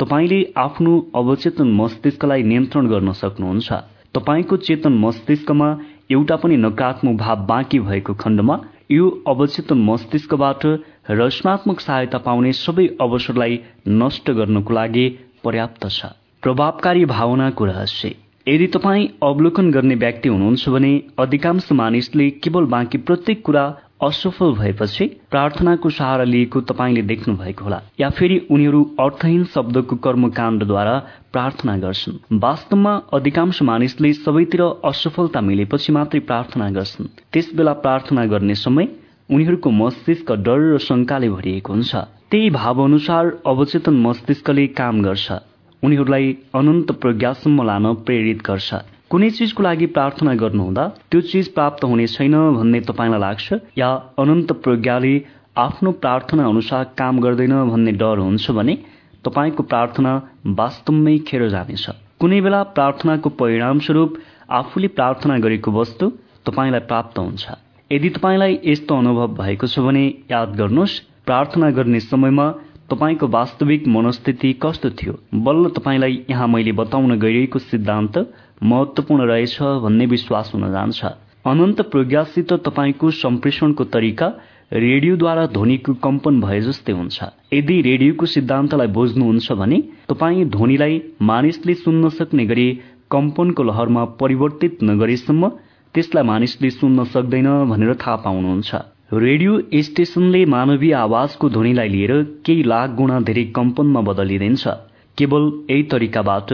तपाईँले 0.01 0.41
आफ्नो 0.57 0.93
अवचेतन 1.15 1.69
मस्तिष्कलाई 1.73 2.43
नियन्त्रण 2.43 2.87
गर्न 2.87 3.13
सक्नुहुन्छ। 3.13 3.73
तपाईँको 4.15 4.57
चेतन 4.57 4.93
मस्तिष्कमा 4.99 5.69
एउटा 6.11 6.37
पनि 6.37 6.57
नकारात्मक 6.57 7.17
भाव 7.17 7.47
बाँकी 7.47 7.79
भएको 7.81 8.15
खण्डमा 8.15 8.57
यो 8.91 9.09
अवचेतन 9.27 9.79
मस्तिष्कबाट 9.81 10.67
रचनात्मक 11.11 11.81
सहायता 11.81 12.19
पाउने 12.19 12.53
सबै 12.53 12.87
अवसरलाई 13.01 13.61
नष्ट 13.89 14.31
गर्नको 14.31 14.75
लागि 14.75 15.07
पर्याप्त 15.45 15.89
छ। 15.89 16.07
प्रभावकारी 16.43 17.05
भावनाको 17.05 17.65
रहस्य? 17.65 18.15
यदि 18.49 18.67
तपाईँ 18.67 19.09
अवलोकन 19.23 19.71
गर्ने 19.71 19.95
व्यक्ति 19.95 20.29
हुनुहुन्छ 20.29 20.69
भने 20.69 21.03
अधिकांश 21.19 21.73
मानिसले 21.73 22.31
केवल 22.31 22.65
बाँकी 22.65 22.99
प्रत्येक 22.99 23.43
कुरा 23.43 23.65
असफल 24.03 24.53
भएपछि 24.53 25.07
प्रार्थनाको 25.31 25.91
सहारा 25.91 26.25
लिएको 26.25 26.61
तपाईँले 26.61 27.03
देख्नु 27.03 27.37
भएको 27.37 27.65
होला। 27.65 27.83
या 28.01 28.11
फेरि 28.11 28.47
उनीहरू 28.51 28.97
अर्थहीन 29.01 29.45
शब्दको 29.45 29.97
कर्मकाण्डद्वारा 29.97 30.97
प्रार्थना 31.33 31.77
गर्छन्। 31.77 32.39
वास्तवमा 32.39 32.95
अधिकांश 33.15 33.63
मानिसले 33.63 34.13
सबैतिर 34.13 34.63
असफलता 34.85 35.41
मिलेपछि 35.41 35.93
मात्रै 35.93 36.21
प्रार्थना 36.21 36.71
गर्छन्। 36.71 37.07
त्यस 37.33 37.51
बेला 37.55 37.73
प्रार्थना 37.73 38.25
गर्ने 38.25 38.55
समय 38.55 38.89
उनीहरूको 39.31 39.71
मस्तिष्क 39.73 40.33
डर 40.47 40.61
र 40.69 40.79
शङ्काले 40.85 41.29
भरिएको 41.31 41.73
हुन्छ। 41.73 41.97
त्यही 42.31 42.51
भाव 42.51 42.83
अनुसार 42.85 43.27
अवचेतन 43.47 43.95
मस्तिष्कले 44.07 44.67
काम 44.79 45.03
गर्छ। 45.03 45.39
उनीहरूलाई 45.83 46.27
अनन्त 46.55 46.91
प्रज्ञासम्म 47.03 47.63
लान 47.63 47.87
प्रेरित 48.07 48.43
गर्छ। 48.49 48.81
कुनै 49.11 49.31
चिजको 49.31 49.63
लागि 49.63 49.87
प्रार्थना 49.95 50.35
गर्नुहुँदा 50.43 50.85
त्यो 51.11 51.21
चिज 51.31 51.53
प्राप्त 51.55 51.85
हुने 51.85 52.07
छैन 52.07 52.35
भन्ने 52.57 52.81
तपाईँलाई 52.91 53.21
लाग्छ 53.21 53.61
या 53.79 53.91
अनन्त 54.19 54.53
प्रज्ञाले 54.65 55.15
आफ्नो 55.59 55.93
प्रार्थना 56.03 56.47
अनुसार 56.49 56.85
काम 56.99 57.21
गर्दैन 57.21 57.57
भन्ने 57.71 57.93
डर 58.03 58.19
हुन्छ 58.19 58.51
भने 58.51 58.77
तपाईँको 59.25 59.63
प्रार्थना 59.71 60.13
वास्तवमै 60.59 61.19
खेर 61.29 61.49
जानेछ। 61.49 61.87
कुनै 62.21 62.41
बेला 62.41 62.63
प्रार्थनाको 62.77 63.37
परिणामस्वरूप 63.41 64.21
आफूले 64.59 64.89
प्रार्थना 64.99 65.39
गरेको 65.39 65.71
वस्तु 65.73 66.15
तपाईँलाई 66.47 66.89
प्राप्त 66.91 67.19
हुन्छ। 67.19 67.70
यदि 67.91 68.09
तपाईँलाई 68.09 68.59
यस्तो 68.65 68.97
अनुभव 68.97 69.33
भएको 69.35 69.67
छ 69.67 69.79
भने 69.83 70.03
याद 70.31 70.51
गर्नुहोस् 70.57 70.93
प्रार्थना 71.27 71.71
गर्ने 71.71 72.01
समयमा 72.01 72.45
तपाईँको 72.91 73.27
वास्तविक 73.29 73.87
मनस्थिति 73.89 74.53
कस्तो 74.63 74.91
थियो? 74.91 75.15
बल्ल 75.35 75.69
तपाईँलाई 75.75 76.19
यहाँ 76.31 76.47
मैले 76.49 76.73
बताउन 76.73 77.19
गइरहेको 77.19 77.59
सिद्धान्त 77.59 78.19
महत्वपूर्ण 78.63 79.27
रहेछ 79.27 79.57
भन्ने 79.85 80.07
विश्वास 80.07 80.51
हुन 80.55 80.71
जान्छ। 80.73 81.05
अनन्त 81.45 81.81
प्रज्ञासित 81.91 82.53
तपाईँको 82.69 83.11
सम्प्रेषणको 83.19 83.85
तरिका 83.97 84.29
रेडियोद्वारा 84.73 85.47
ध्वनिको 85.47 85.95
कम्पन 85.99 86.41
भए 86.41 86.61
जस्तै 86.61 86.93
हुन्छ। 86.93 87.19
यदि 87.53 87.81
रेडियोको 87.81 88.27
सिद्धान्तलाई 88.27 88.87
बुझ्नुहुन्छ 88.99 89.53
भने 89.53 89.83
तपाईँ 90.09 90.45
ध्वनिलाई 90.49 91.03
मानिसले 91.23 91.75
सुन्न 91.75 92.09
सक्ने 92.19 92.47
गरी 92.47 92.69
कम्पनको 93.11 93.63
लहरमा 93.63 94.05
परिवर्तित 94.23 94.79
नगरेसम्म 94.83 95.51
त्यसलाई 95.95 96.25
मानिसले 96.25 96.71
सुन्न 96.71 97.05
सक्दैन 97.13 97.47
भनेर 97.71 97.95
थाहा 98.03 98.17
पाउनुहुन्छ। 98.25 98.71
रेडियो 99.19 99.53
स्टेशनले 99.87 100.45
मानवीय 100.53 100.93
आवाजको 100.97 101.49
ध्वनिलाई 101.51 101.89
लिएर 101.89 102.13
केही 102.47 102.63
लाख 102.65 102.95
गुणा 102.99 103.19
धेरै 103.29 103.45
कम्पनमा 103.57 104.01
बदलिदिन्छ 104.09 104.75
केवल 105.19 105.51
यही 105.71 105.83
तरिकाबाट 105.93 106.53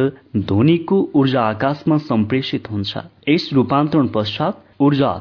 ध्वनिको 0.49 0.97
ऊर्जा 1.15 1.42
आकाशमा 1.49 1.97
सम्प्रेषित 2.06 2.70
हुन्छ। 2.70 3.04
यस 3.28 3.51
रूपान्तरण 3.54 4.06
पश्चात 4.17 4.65
ऊर्जा 4.83 5.12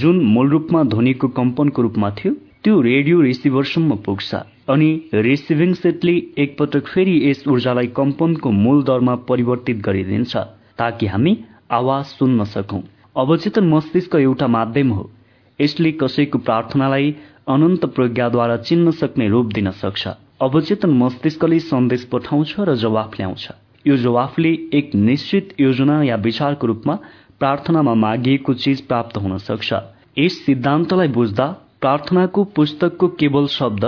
जुन 0.00 0.24
मूल 0.34 0.50
रूपमा 0.50 0.82
ध्वनिको 0.94 1.28
कम्पनको 1.38 1.82
रूपमा 1.82 2.10
थियो 2.18 2.32
त्यो 2.64 2.80
रेडियो 2.82 3.20
रिसिभरसम्म 3.20 3.96
पुग्छ। 4.06 4.34
अनि 4.74 4.90
रिसिभिङ 5.26 5.72
सेटले 5.74 6.14
एकपटक 6.42 6.86
फेरि 6.94 7.20
यस 7.24 7.44
ऊर्जालाई 7.48 7.86
कम्पनको 7.96 8.50
मूल 8.64 8.82
दरमा 8.84 9.14
परिवर्तित 9.28 9.86
गरिदिन्छ 9.86 10.36
ताकि 10.78 11.06
हामी 11.06 11.38
आवाज 11.78 12.04
सुन्न 12.18 12.44
सकौं। 12.54 12.80
अवचेतन 13.16 13.64
मस्तिष्क 13.64 14.14
एउटा 14.14 14.46
माध्यम 14.46 14.90
हो। 14.90 15.10
यसले 15.58 15.92
कसैको 15.92 16.38
प्रार्थनालाई 16.38 17.14
अनन्त 17.48 17.84
प्रज्ञाद्वारा 17.86 18.56
चिन्न 18.56 18.90
सक्ने 18.90 19.28
रूप 19.28 19.46
दिन 19.46 19.70
सक्छ। 19.72 20.08
अवचेतन 20.40 20.90
मस्तिष्कले 20.90 21.58
सन्देश 21.60 22.04
पठाउँछ 22.04 22.54
र 22.60 22.74
जवाफ 22.74 23.16
ल्याउँछ। 23.16 23.48
यो 23.86 23.96
जवाफले 23.96 24.52
एक 24.72 24.94
निश्चित 24.94 25.54
योजना 25.60 26.02
या 26.02 26.16
विचारको 26.16 26.66
रूपमा 26.66 26.98
प्रार्थनामा 27.38 27.94
मागिएको 27.94 28.54
चिज 28.54 28.80
प्राप्त 28.86 29.16
हुन 29.16 29.38
सक्छ। 29.38 29.72
यस 30.18 30.44
सिद्धान्तलाई 30.46 31.08
बुझ्दा 31.08 31.46
प्रार्थनाको 31.80 32.44
पुस्तकको 32.44 33.08
केवल 33.08 33.46
शब्द 33.48 33.84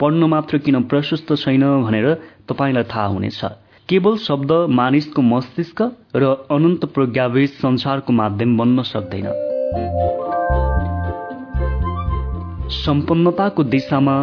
पढ्न 0.00 0.24
मात्र 0.24 0.58
किन 0.58 0.82
प्रशस्त 0.82 1.34
छैन 1.34 1.64
भनेर 1.82 2.14
तपाईँलाई 2.48 2.84
थाहा 2.84 3.06
हुनेछ। 3.06 3.40
केवल 3.88 4.16
शब्द 4.16 4.52
मानिसको 4.70 5.22
मस्तिष्क 5.22 5.82
र 6.16 6.30
अनन्त 6.50 6.84
प्रज्ञावेश 6.84 7.50
संसारको 7.50 8.12
माध्यम 8.12 8.56
बन्न 8.58 8.82
सक्दैन। 8.82 9.26
सम्पन्नताको 12.76 13.64
दिशामा 13.64 14.16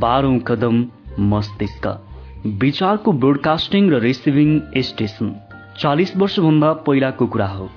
बाह्रौं 0.00 0.38
कदम 0.48 0.84
मस्तिष्क। 1.32 1.86
विचारको 2.60 3.12
ब्रोडकास्टिङ 3.12 3.90
र 3.90 4.00
रिसिभिङ 4.00 4.58
स्टेसन 4.82 5.34
चालिस 5.78 6.16
वर्षभन्दा 6.16 6.72
पहिलाको 6.86 7.26
कुरा 7.26 7.48
हो। 7.48 7.68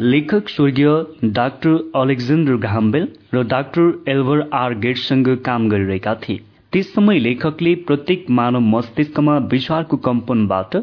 लेखक 0.00 0.48
स्वर्गीय 0.48 0.90
डाक्टर 1.32 1.78
अलेक्जेन्डर 1.96 2.56
घाम्बेल 2.66 3.08
र 3.34 3.46
डाक्टर 3.46 3.86
एल्भर 4.08 4.48
आर 4.54 4.74
गेटसँग 4.80 5.36
काम 5.46 5.68
गरिरहेका 5.68 6.14
थिए। 6.22 6.40
त्यस 6.72 6.92
समय 6.94 7.18
लेखकले 7.18 7.74
प्रत्येक 7.88 8.24
मानव 8.30 8.60
मस्तिष्कमा 8.70 9.36
विचारको 9.52 9.96
कम्पनबाट 10.06 10.76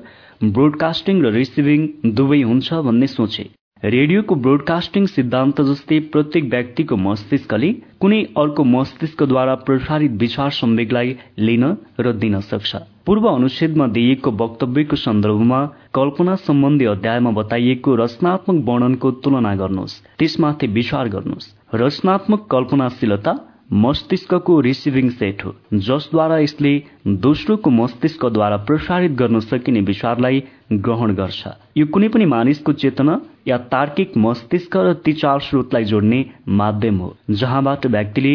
ब्रोडकास्टिङ 0.56 1.22
र 1.24 1.32
रिसिभिङ 1.34 1.85
दुवै 2.16 2.42
हुन्छ 2.42 2.74
भन्ने 2.88 3.08
सोचे। 3.08 3.44
रेडियोको 3.84 4.35
ब्रोडकास्टिङ 4.46 5.06
सिद्धान्त 5.14 5.62
जस्तै 5.62 6.00
प्रत्येक 6.14 6.50
व्यक्तिको 6.50 6.96
मस्तिष्कले 7.03 7.72
कुनै 8.01 8.22
अर्को 8.38 8.64
मस्तिष्कद्वारा 8.72 9.56
प्रसारित 9.66 10.18
विचार 10.22 10.50
संवेगलाई 10.60 11.16
लिन 11.40 11.66
र 12.00 12.18
दिन 12.22 12.40
सक्छ। 12.50 12.76
पूर्व 13.06 13.28
अनुच्छेदमा 13.30 13.88
दिइएको 13.96 14.32
वक्तव्यको 14.42 14.96
सन्दर्भमा 14.98 15.60
कल्पना 15.94 16.35
सम्बन्धी 16.44 16.85
अध्यायमा 16.94 17.32
बताइएको 17.42 17.96
रचनात्मक 17.96 18.69
वर्णनको 18.69 19.12
तुलना 19.24 19.56
गर्नुहोस्। 19.56 20.01
त्यसमाथि 20.19 20.68
विचार 20.78 21.10
गर्नुहोस्। 21.16 21.53
रचनात्मक 21.76 22.48
कल्पनाशीलता 22.51 23.34
मस्तिष्कको 23.74 24.60
रिसिभिङ 24.62 25.10
सेट 25.10 25.44
हो 25.46 25.53
जसद्वारा 25.76 26.38
यसले 26.40 26.72
दोस्रोको 27.08 27.69
मस्तिष्कद्वारा 27.69 28.58
प्रसारित 28.58 29.12
गर्न 29.12 29.40
सकिने 29.40 29.81
विचारलाई 29.81 30.44
ग्रहण 30.72 31.14
गर्छ। 31.15 31.48
यो 31.78 31.85
कुनै 31.85 32.08
पनि 32.08 32.26
मानिसको 32.26 32.74
चेतना 32.74 33.19
या 33.48 33.58
तार्किक 33.72 34.17
मस्तिष्क 34.17 34.78
र 34.78 34.94
ती 35.06 35.14
चार 35.14 35.40
स्रोतलाई 35.40 35.83
जोड्ने 35.83 36.24
माध्यम 36.60 36.98
हो 36.98 37.15
जहाँबाट 37.31 37.85
व्यक्तिले 37.88 38.33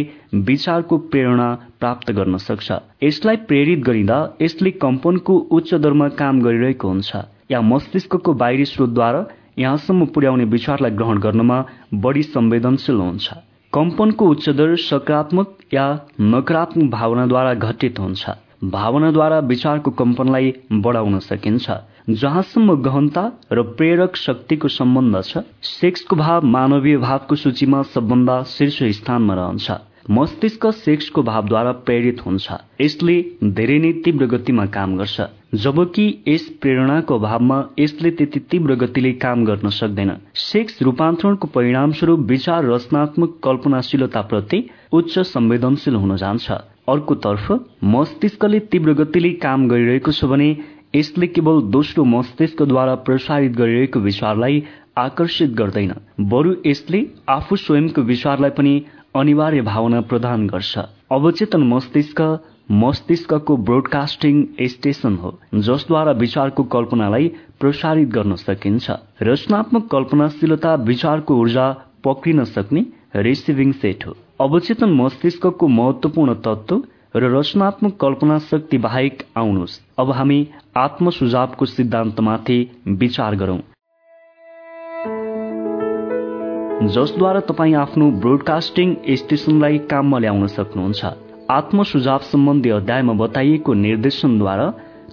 विचारको 0.49 0.99
प्रेरणा 1.11 1.49
प्राप्त 1.81 2.11
गर्न 2.13 2.37
सक्छ। 2.39 2.73
यसलाई 3.03 3.37
प्रेरित 3.49 3.85
गरिँदा 3.87 4.19
यसले 4.43 4.71
कम्पनको 4.85 5.37
उच्च 5.51 5.75
दरमा 5.77 6.09
काम 6.21 6.41
गरिरहेको 6.43 6.89
हुन्छ। 6.89 7.17
या 7.51 7.61
मस्तिष्कको 7.61 8.35
बाहिरी 8.35 8.65
स्रोतद्वारा 8.65 9.27
यहाँसम्म 9.59 10.07
पुर्याउने 10.07 10.45
विचारलाई 10.47 10.91
ग्रहण 10.91 11.19
गर्नमा 11.19 11.59
बढी 11.95 12.23
संवेदनशील 12.25 12.97
हुन्छ। 12.97 13.29
कम्पनको 13.73 14.27
उच्च 14.29 14.49
दर 14.51 14.75
सकारात्मक 14.77 15.59
या 15.75 15.85
नकारात्मक 16.21 16.91
भावनाद्वारा 16.91 17.53
घटित 17.55 17.99
हुन्छ। 17.99 18.31
भावनाद्वारा 18.71 19.39
विचारको 19.51 19.91
कम्पनलाई 19.91 20.53
बढाउन 20.85 21.19
सकिन्छ। 21.19 21.71
जहाँसम्म 22.11 22.75
गहनता 22.83 23.25
र 23.53 23.63
प्रेरक 23.79 24.17
शक्तिको 24.17 24.69
सम्बन्ध 24.69 25.23
छ 25.23 25.45
सेक्सको 25.63 26.17
भाव 26.17 26.47
मानवीय 26.47 26.97
भावको 26.99 27.37
सूचीमा 27.37 27.83
सबभन्दा 27.95 28.43
शीर्ष 28.49 28.83
स्थानमा 28.99 29.35
रहन्छ। 29.35 29.79
मस्तिष्क 30.11 30.67
सेक्सको 30.77 31.23
भावद्वारा 31.23 31.73
प्रेरित 31.87 32.27
हुन्छ। 32.27 32.47
यसले 32.81 33.17
धेरै 33.55 33.79
नै 33.79 33.93
तीव्र 34.03 34.27
गतिमा 34.35 34.67
काम 34.75 34.97
गर्छ। 34.99 35.31
जबकि 35.53 36.05
यस 36.29 36.49
प्रेरणाको 36.63 37.15
अभावमा 37.19 37.63
यसले 37.79 38.11
त्यति 38.11 38.41
तीव्र 38.51 38.75
गतिले 38.83 39.13
काम 39.23 39.45
गर्न 39.45 39.69
सक्दैन। 39.71 40.11
सेक्स 40.35 40.83
रूपान्तरणको 40.83 41.47
परिणामस्वरूप 41.55 42.21
विचार 42.29 42.65
रचनात्मक 42.65 43.39
कल्पनाशीलताप्रति 43.45 44.63
उच्च 44.93 45.19
संवेदनशील 45.19 45.95
हुन 45.95 46.17
जान्छ। 46.17 46.51
अर्कोतर्फ 46.89 47.53
मस्तिष्कले 47.85 48.61
तीव्र 48.71 48.93
गतिले 49.01 49.31
काम 49.43 49.67
गरिरहेको 49.69 50.13
छ 50.13 50.25
भने 50.25 50.49
यसले 50.95 51.27
केवल 51.27 51.61
दोस्रो 51.71 52.05
मस्तिष्कद्वारा 52.05 52.95
प्रसारित 53.07 53.53
गरिरहेको 53.53 54.01
विचारलाई 54.01 54.63
आकर्षित 54.99 55.51
गर्दैन 55.59 55.93
बरु 56.31 56.55
यसले 56.67 57.05
आफू 57.29 57.57
स्वयंको 57.57 58.03
विचारलाई 58.03 58.51
पनि 58.57 58.75
अनिवार्य 59.17 59.61
भावना 59.63 60.01
प्रदान 60.11 60.47
गर्छ। 60.47 60.79
अवचेतन 61.11 61.63
मस्तिष्क 61.69 62.21
मस्तिष्कको 62.71 63.57
ब्रोडकास्टिङ 63.59 64.43
स्टेशन 64.63 65.15
हो 65.17 65.31
जसद्वारा 65.55 66.13
विचारको 66.13 66.63
कल्पनालाई 66.65 67.29
प्रसारित 67.61 68.09
गर्न 68.09 68.35
सकिन्छ 68.35 68.91
रचनात्मक 69.23 69.89
कल्पनाशीलता 69.91 70.75
विचारको 70.85 71.37
ऊर्जा 71.37 71.65
पक्रिन 72.05 72.45
सक्ने 72.45 72.85
रिसिभिङ 73.17 73.73
सेट 73.73 74.07
हो। 74.07 74.15
अवचेतन 74.41 74.93
मस्तिष्कको 74.95 75.69
महत्वपूर्ण 75.69 76.35
तत्व 76.47 76.83
र 77.17 77.31
रचनात्मक 77.37 77.97
कल्पना 78.01 78.39
शक्ति 78.39 78.79
बाहेक 78.79 79.23
आउनुहोस्। 79.37 79.81
अब 79.99 80.11
हामी 80.11 80.39
आत्मसुझावको 80.77 81.67
सिद्धान्तमाथि 81.67 82.59
विचार 82.89 83.37
गरौं। 83.37 83.59
जसद्वारा 86.89 87.41
तपाईँ 87.41 87.75
आफ्नो 87.77 88.11
ब्रोडकास्टिङ 88.21 88.95
स्टेसनलाई 89.15 89.79
काममा 89.91 90.19
ल्याउन 90.19 90.47
सक्नुहुन्छ। 90.47 91.30
आत्मसुझाव 91.51 92.19
सम्बन्धी 92.23 92.71
अध्यायमा 92.71 93.13
बताइएको 93.21 93.73
निर्देशनद्वारा 93.75 94.67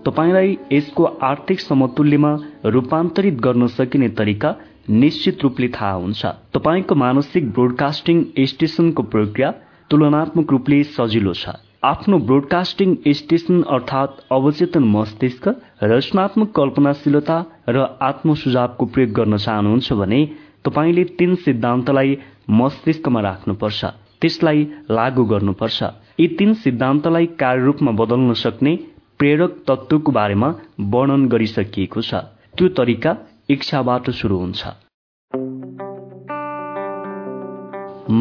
तपाईँलाई 0.05 0.57
यसको 0.71 1.03
आर्थिक 1.29 1.59
समतुल्यमा 1.59 2.31
रूपान्तरित 2.65 3.39
गर्न 3.45 3.67
सकिने 3.67 4.09
तरिका 4.19 4.53
निश्चित 5.01 5.43
रूपले 5.43 5.67
थाहा 5.77 5.93
हुन्छ। 5.93 6.25
तपाईँको 6.53 6.95
मानसिक 6.95 7.49
ब्रोडकास्टिङ 7.51 8.23
स्टेसनको 8.51 9.03
प्रक्रिया 9.13 9.51
तुलनात्मक 9.89 10.51
रूपले 10.51 10.83
सजिलो 10.93 11.33
छ। 11.33 11.57
आफ्नो 11.83 12.17
ब्रोडकास्टिङ 12.29 12.95
स्टेशन 13.17 13.61
अर्थात् 13.75 14.21
अवचेतन 14.31 14.83
मस्तिष्क 14.95 15.45
रचनात्मक 15.83 16.55
कल्पनाशीलता 16.55 17.37
र 17.69 17.77
आत्मसुझावको 18.09 18.85
प्रयोग 18.93 19.11
गर्न 19.19 19.37
चाहनुहुन्छ 19.45 19.93
भने 20.01 20.25
तपाईँले 20.65 21.03
तीन 21.17 21.35
सिद्धान्तलाई 21.45 22.17
मस्तिष्कमा 22.61 23.21
राख्नुपर्छ। 23.21 23.81
त्यसलाई 24.21 24.67
लागू 24.91 25.23
गर्नुपर्छ। 25.33 25.79
यी 26.19 26.27
तीन 26.27 26.53
सिद्धान्तलाई 26.53 27.25
कार्यरूपमा 27.39 27.91
बदल्न 27.97 28.33
सक्ने 28.33 28.71
प्रेरक 29.19 29.57
तत्वको 29.67 30.11
बारेमा 30.11 30.47
वर्णन 30.93 31.27
गरिसकिएको 31.27 32.01
छ। 32.01 32.21
त्यो 32.57 32.67
तरिका 32.79 33.11
इच्छाबाट 33.49 34.09
सुरु 34.19 34.37
हुन्छ। 34.37 34.71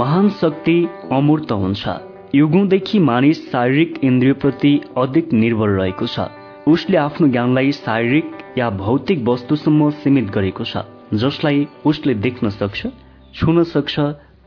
महान 0.01 0.29
शक्ति 0.43 0.77
अमूर्त 1.13 1.53
हुन्छ। 1.55 1.97
युगौंदेखि 2.35 2.99
मानिस 3.01 3.41
शारीरिक 3.51 3.99
इन्द्रियप्रति 4.05 4.75
अधिक 4.99 5.33
निर्भर 5.35 5.75
रहेको 5.81 6.07
छ। 6.09 6.29
उसले 6.69 6.97
आफ्नो 6.99 7.29
ज्ञानलाई 7.29 7.73
शारीरिक 7.73 8.39
या 8.59 8.71
भौतिक 8.77 9.27
वस्तुसम्म 9.29 9.91
सीमित 10.05 10.31
गरेको 10.31 10.65
छ 10.67 10.85
जसलाई 11.17 11.67
उसले 11.87 12.15
देख्न 12.23 12.51
सक्छ 12.53 12.87
छुन 13.35 13.65
सक्छ 13.75 14.01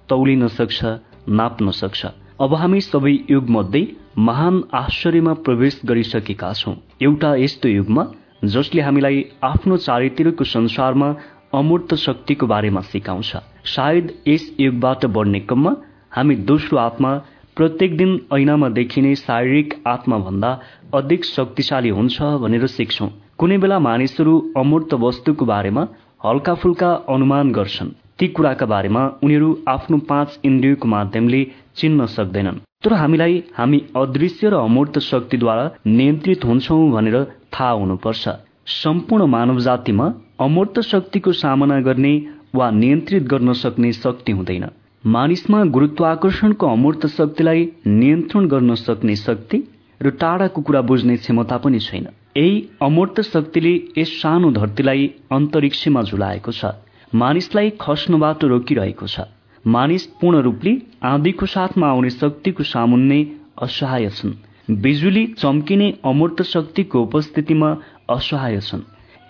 तौलिन 0.09 0.47
सक्छ 0.53 0.97
नाप्न 1.41 1.71
सक्छ। 1.73 2.05
अब 2.41 2.53
हामी 2.55 2.79
सबै 2.81 3.11
युगमध्ये 3.29 3.81
महान 4.17 4.61
आश्चर्यमा 4.73 5.31
प्रवेश 5.45 5.79
गरिसकेका 5.85 6.51
छौं। 6.53 6.73
एउटा 7.01 7.33
यस्तो 7.35 7.69
युगमा 7.69 8.05
जसले 8.45 8.81
हामीलाई 8.81 9.23
आफ्नो 9.43 9.77
चारैतिरको 9.77 10.43
संसारमा 10.45 11.09
अमूर्त 11.53 11.95
शक्तिको 11.95 12.47
बारेमा 12.47 12.81
सिकाउँछ। 12.91 13.31
सायद 13.73 14.13
यस 14.27 14.47
युगबाट 14.59 15.05
बढ्ने 15.17 15.39
क्रममा 15.41 15.75
हामी 16.15 16.35
दोस्रो 16.47 16.77
आत्मा 16.79 17.11
प्रत्येक 17.57 17.97
दिन 17.97 18.19
ऐनामा 18.33 18.69
देखिने 18.71 19.15
शारीरिक 19.17 19.73
आत्मा 19.87 20.17
भन्दा 20.19 20.57
अधिक 20.95 21.25
शक्तिशाली 21.25 21.89
हुन्छ 21.91 22.21
भनेर 22.43 22.67
सिक्छौं। 22.69 23.09
कुनै 23.37 23.57
बेला 23.57 23.79
मानिसहरू 23.83 24.39
अमूर्त 24.57 24.93
वस्तुको 25.03 25.45
बारेमा 25.45 25.87
हल्का 26.23 26.53
फुल्का 26.55 26.91
अनुमान 27.09 27.51
गर्छन्। 27.51 27.97
ती 28.19 28.27
कुराका 28.29 28.65
बारेमा 28.65 29.01
उनीहरू 29.23 29.49
आफ्नो 29.67 29.97
पाँच 30.07 30.39
इन्द्रियको 30.45 30.87
माध्यमले 30.87 31.43
चिन्न 31.75 32.05
सक्दैनन्। 32.07 32.57
तर 32.83 32.93
हामीलाई 32.93 33.43
हामी 33.53 33.81
अदृश्य 33.95 34.49
र 34.49 34.53
अमूर्त 34.61 34.99
शक्तिद्वारा 35.01 35.69
नियन्त्रित 35.87 36.45
हुन्छौं 36.45 36.91
भनेर 36.91 37.23
थाहा 37.53 37.69
हुनुपर्छ। 37.71 38.29
सम्पूर्ण 38.73 39.25
मानव 39.25 39.59
जातिमा 39.59 40.13
अमूर्त 40.39 40.79
शक्तिको 40.81 41.31
सामना 41.33 41.79
गर्ने 41.81 42.13
वा 42.55 42.69
नियन्त्रित 42.71 43.23
गर्न 43.23 43.53
सक्ने 43.53 43.91
शक्ति 43.93 44.31
हुँदैन। 44.31 44.65
मानिसमा 45.03 45.63
गुरुत्वाकर्षणको 45.75 46.67
अमूर्त 46.67 47.05
शक्तिलाई 47.07 47.67
नियन्त्रण 47.87 48.47
गर्न 48.47 48.75
सक्ने 48.75 49.15
शक्ति 49.15 49.63
र 50.01 50.09
टाढाको 50.19 50.61
कुरा 50.61 50.81
बुझ्ने 50.81 51.15
क्षमता 51.17 51.57
पनि 51.57 51.79
छैन। 51.79 52.07
यही 52.37 52.53
अमूर्त 52.81 53.21
शक्तिले 53.21 53.73
यस 53.97 54.11
सानो 54.21 54.51
धरतीलाई 54.51 55.09
अन्तरिक्षमा 55.31 56.01
झुलाएको 56.03 56.51
छ। 56.51 56.65
मानिसलाई 57.13 57.69
खस्नबाट 57.81 58.43
रोकिरहेको 58.45 59.07
छ। 59.07 59.19
मानिस 59.65 60.05
पूर्ण 60.21 60.41
रूपले 60.41 60.71
आँधीको 61.03 61.45
साथमा 61.45 61.87
आउने 61.87 62.09
शक्तिको 62.09 62.63
सामुन्ने 62.63 63.19
असहाय 63.61 64.09
छन्। 64.09 64.33
बिजुली 64.81 65.25
चम्किने 65.33 65.87
अमूर्त 66.05 66.41
शक्तिको 66.43 67.01
उपस्थितिमा 67.01 67.69
असहाय 68.09 68.59
छन्। 68.61 68.81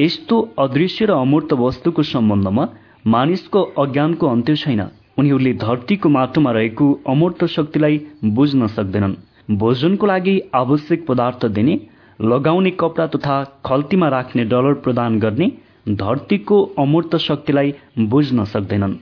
यस्तो 0.02 0.40
अदृश्य 0.60 1.06
र 1.06 1.12
अमूर्त 1.14 1.54
वस्तुको 1.54 2.04
सम्बन्धमा 2.04 2.68
मानिसको 3.08 3.62
अज्ञानको 3.80 4.28
अन्त्य 4.28 4.56
छैन। 4.56 4.82
उनीहरूले 5.18 5.54
धरतीको 5.54 6.10
माटोमा 6.10 6.52
रहेको 6.52 6.92
अमूर्त 7.08 7.46
शक्तिलाई 7.46 8.02
बुझ्न 8.26 8.68
सक्दैनन्। 8.68 9.16
भोजनको 9.56 10.06
लागि 10.08 10.36
आवश्यक 10.56 11.08
पदार्थ 11.08 11.46
दिने 11.56 11.80
लगाउने 12.22 12.72
कपडा 12.72 13.08
तथा 13.08 13.36
खल्तीमा 13.66 14.08
राख्ने 14.10 14.46
डलर 14.46 14.74
प्रदान 14.84 15.20
गर्ने 15.20 15.52
धरतीको 15.86 16.62
अमूर्त 16.80 17.16
शक्तिलाई 17.18 17.74
बुझ्न 18.00 18.44
सक्दैनन्। 18.46 18.96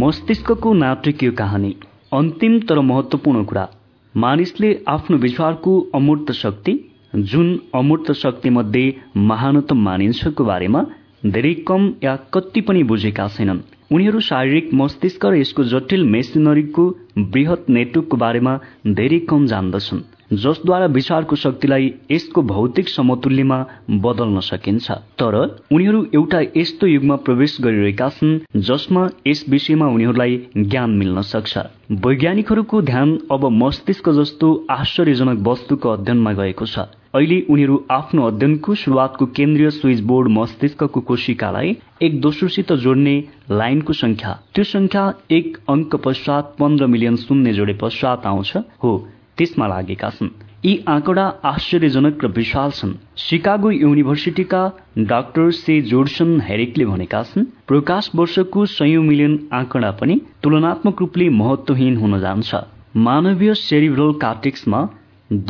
मस्तिष्कको 0.00 0.72
नाटकीय 0.74 1.30
कहानी 1.30 1.74
अन्तिम 2.12 2.58
तर 2.60 2.80
महत्वपूर्ण 2.80 3.44
कुरा 3.44 3.68
मानिसले 4.14 4.70
आफ्नो 4.88 5.16
विचारको 5.16 5.78
अमूर्त 5.94 6.32
शक्ति 6.32 6.78
जुन 7.16 7.58
अमूर्त 7.74 8.12
शक्ति 8.12 8.50
मध्ये 8.50 8.94
महानतम 9.16 9.82
मानिन्छको 9.82 10.44
बारेमा 10.44 10.84
धेरै 11.26 11.52
कम 11.68 11.92
या 12.04 12.16
कति 12.34 12.60
पनि 12.60 12.82
बुझेका 12.82 13.28
छैनन्। 13.28 13.60
उनीहरू 13.92 14.20
शारीरिक 14.20 14.74
मस्तिष्क 14.74 15.26
र 15.26 15.34
यसको 15.34 15.64
जटिल 15.64 16.04
मेसिनरीको 16.04 16.88
वृहत 17.18 17.66
नेटवर्कको 17.68 18.16
बारेमा 18.16 18.58
धेरै 18.86 19.18
कम 19.18 19.46
जान्दछन्। 19.46 20.02
जसद्वारा 20.36 20.86
विचारको 20.86 21.36
शक्तिलाई 21.36 21.92
यसको 22.10 22.42
भौतिक 22.42 22.88
समतुल्यमा 22.88 23.58
बदल्न 24.04 24.40
सकिन्छ। 24.40 24.90
तर 25.20 25.34
उनीहरू 25.72 26.04
एउटा 26.14 26.40
यस्तो 26.56 26.86
युगमा 26.86 27.16
प्रवेश 27.26 27.56
गरिरहेका 27.60 28.08
छन् 28.08 28.38
जसमा 28.62 29.08
यस 29.26 29.44
विषयमा 29.48 29.86
उनीहरूलाई 29.86 30.40
ज्ञान 30.56 30.90
मिल्न 30.90 31.22
सक्छ। 31.22 31.58
वैज्ञानिकहरूको 32.06 32.82
ध्यान 32.82 33.18
अब 33.32 33.48
मस्तिष्क 33.52 34.08
जस्तो 34.18 34.52
आश्चर्यजनक 34.70 35.48
वस्तुको 35.48 35.88
अध्ययनमा 35.90 36.32
गएको 36.32 36.66
छ। 36.66 36.86
अहिले 37.14 37.40
उनीहरू 37.50 37.76
आफ्नो 37.90 38.26
अध्ययनको 38.26 38.74
शुरूआतको 38.74 39.26
केन्द्रीय 39.36 39.70
स्विच 39.70 40.00
बोर्ड 40.02 40.28
मस्तिष्कको 40.28 41.00
कोशिकालाई 41.00 41.76
एक 42.02 42.20
दोस्रोसित 42.20 42.72
जोड्ने 42.84 43.16
लाइनको 43.50 43.92
संख्या 43.92 44.32
त्यो 44.54 44.64
संख्या 44.64 45.02
एक 45.30 45.58
अङ्क 45.68 45.94
पश्चात 46.04 46.54
पन्ध्र 46.58 46.86
मिलियन 46.86 47.16
शून्य 47.16 47.52
जोडे 47.52 47.78
पश्चात 47.82 48.26
आउँछ। 48.26 48.56
हो 48.82 48.92
त्यसमा 49.38 49.66
लागेका 49.68 50.10
छन्। 50.10 50.28
यी 50.64 50.72
आँकडा 50.88 51.24
आश्चर्यजनक 51.44 52.24
र 52.24 52.26
विशाल 52.36 52.70
छन्। 52.70 52.92
सिकागो 53.18 53.70
युनिभर्सिटीका 53.70 54.62
डाक्टर 55.10 55.50
से 55.52 55.80
जोर्सन 55.90 56.40
हेरिकले 56.40 56.84
भनेका 56.84 57.22
छन् 57.22 57.44
प्रकाश 57.68 58.10
वर्षको 58.16 58.66
सयौं 58.74 59.02
मिलियन 59.02 59.34
आँकडा 59.52 59.90
पनि 60.00 60.20
तुलनात्मक 60.42 61.00
रूपले 61.00 61.28
महत्वहीन 61.40 61.96
हुन 61.96 62.20
जान्छ। 62.20 62.54
मानवीय 62.96 63.54
सेरिब्रल 63.58 64.12
कार्टिक्समा 64.22 64.80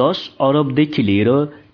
दस 0.00 0.18
अरबदेखि 0.40 1.02
लिएर 1.02 1.30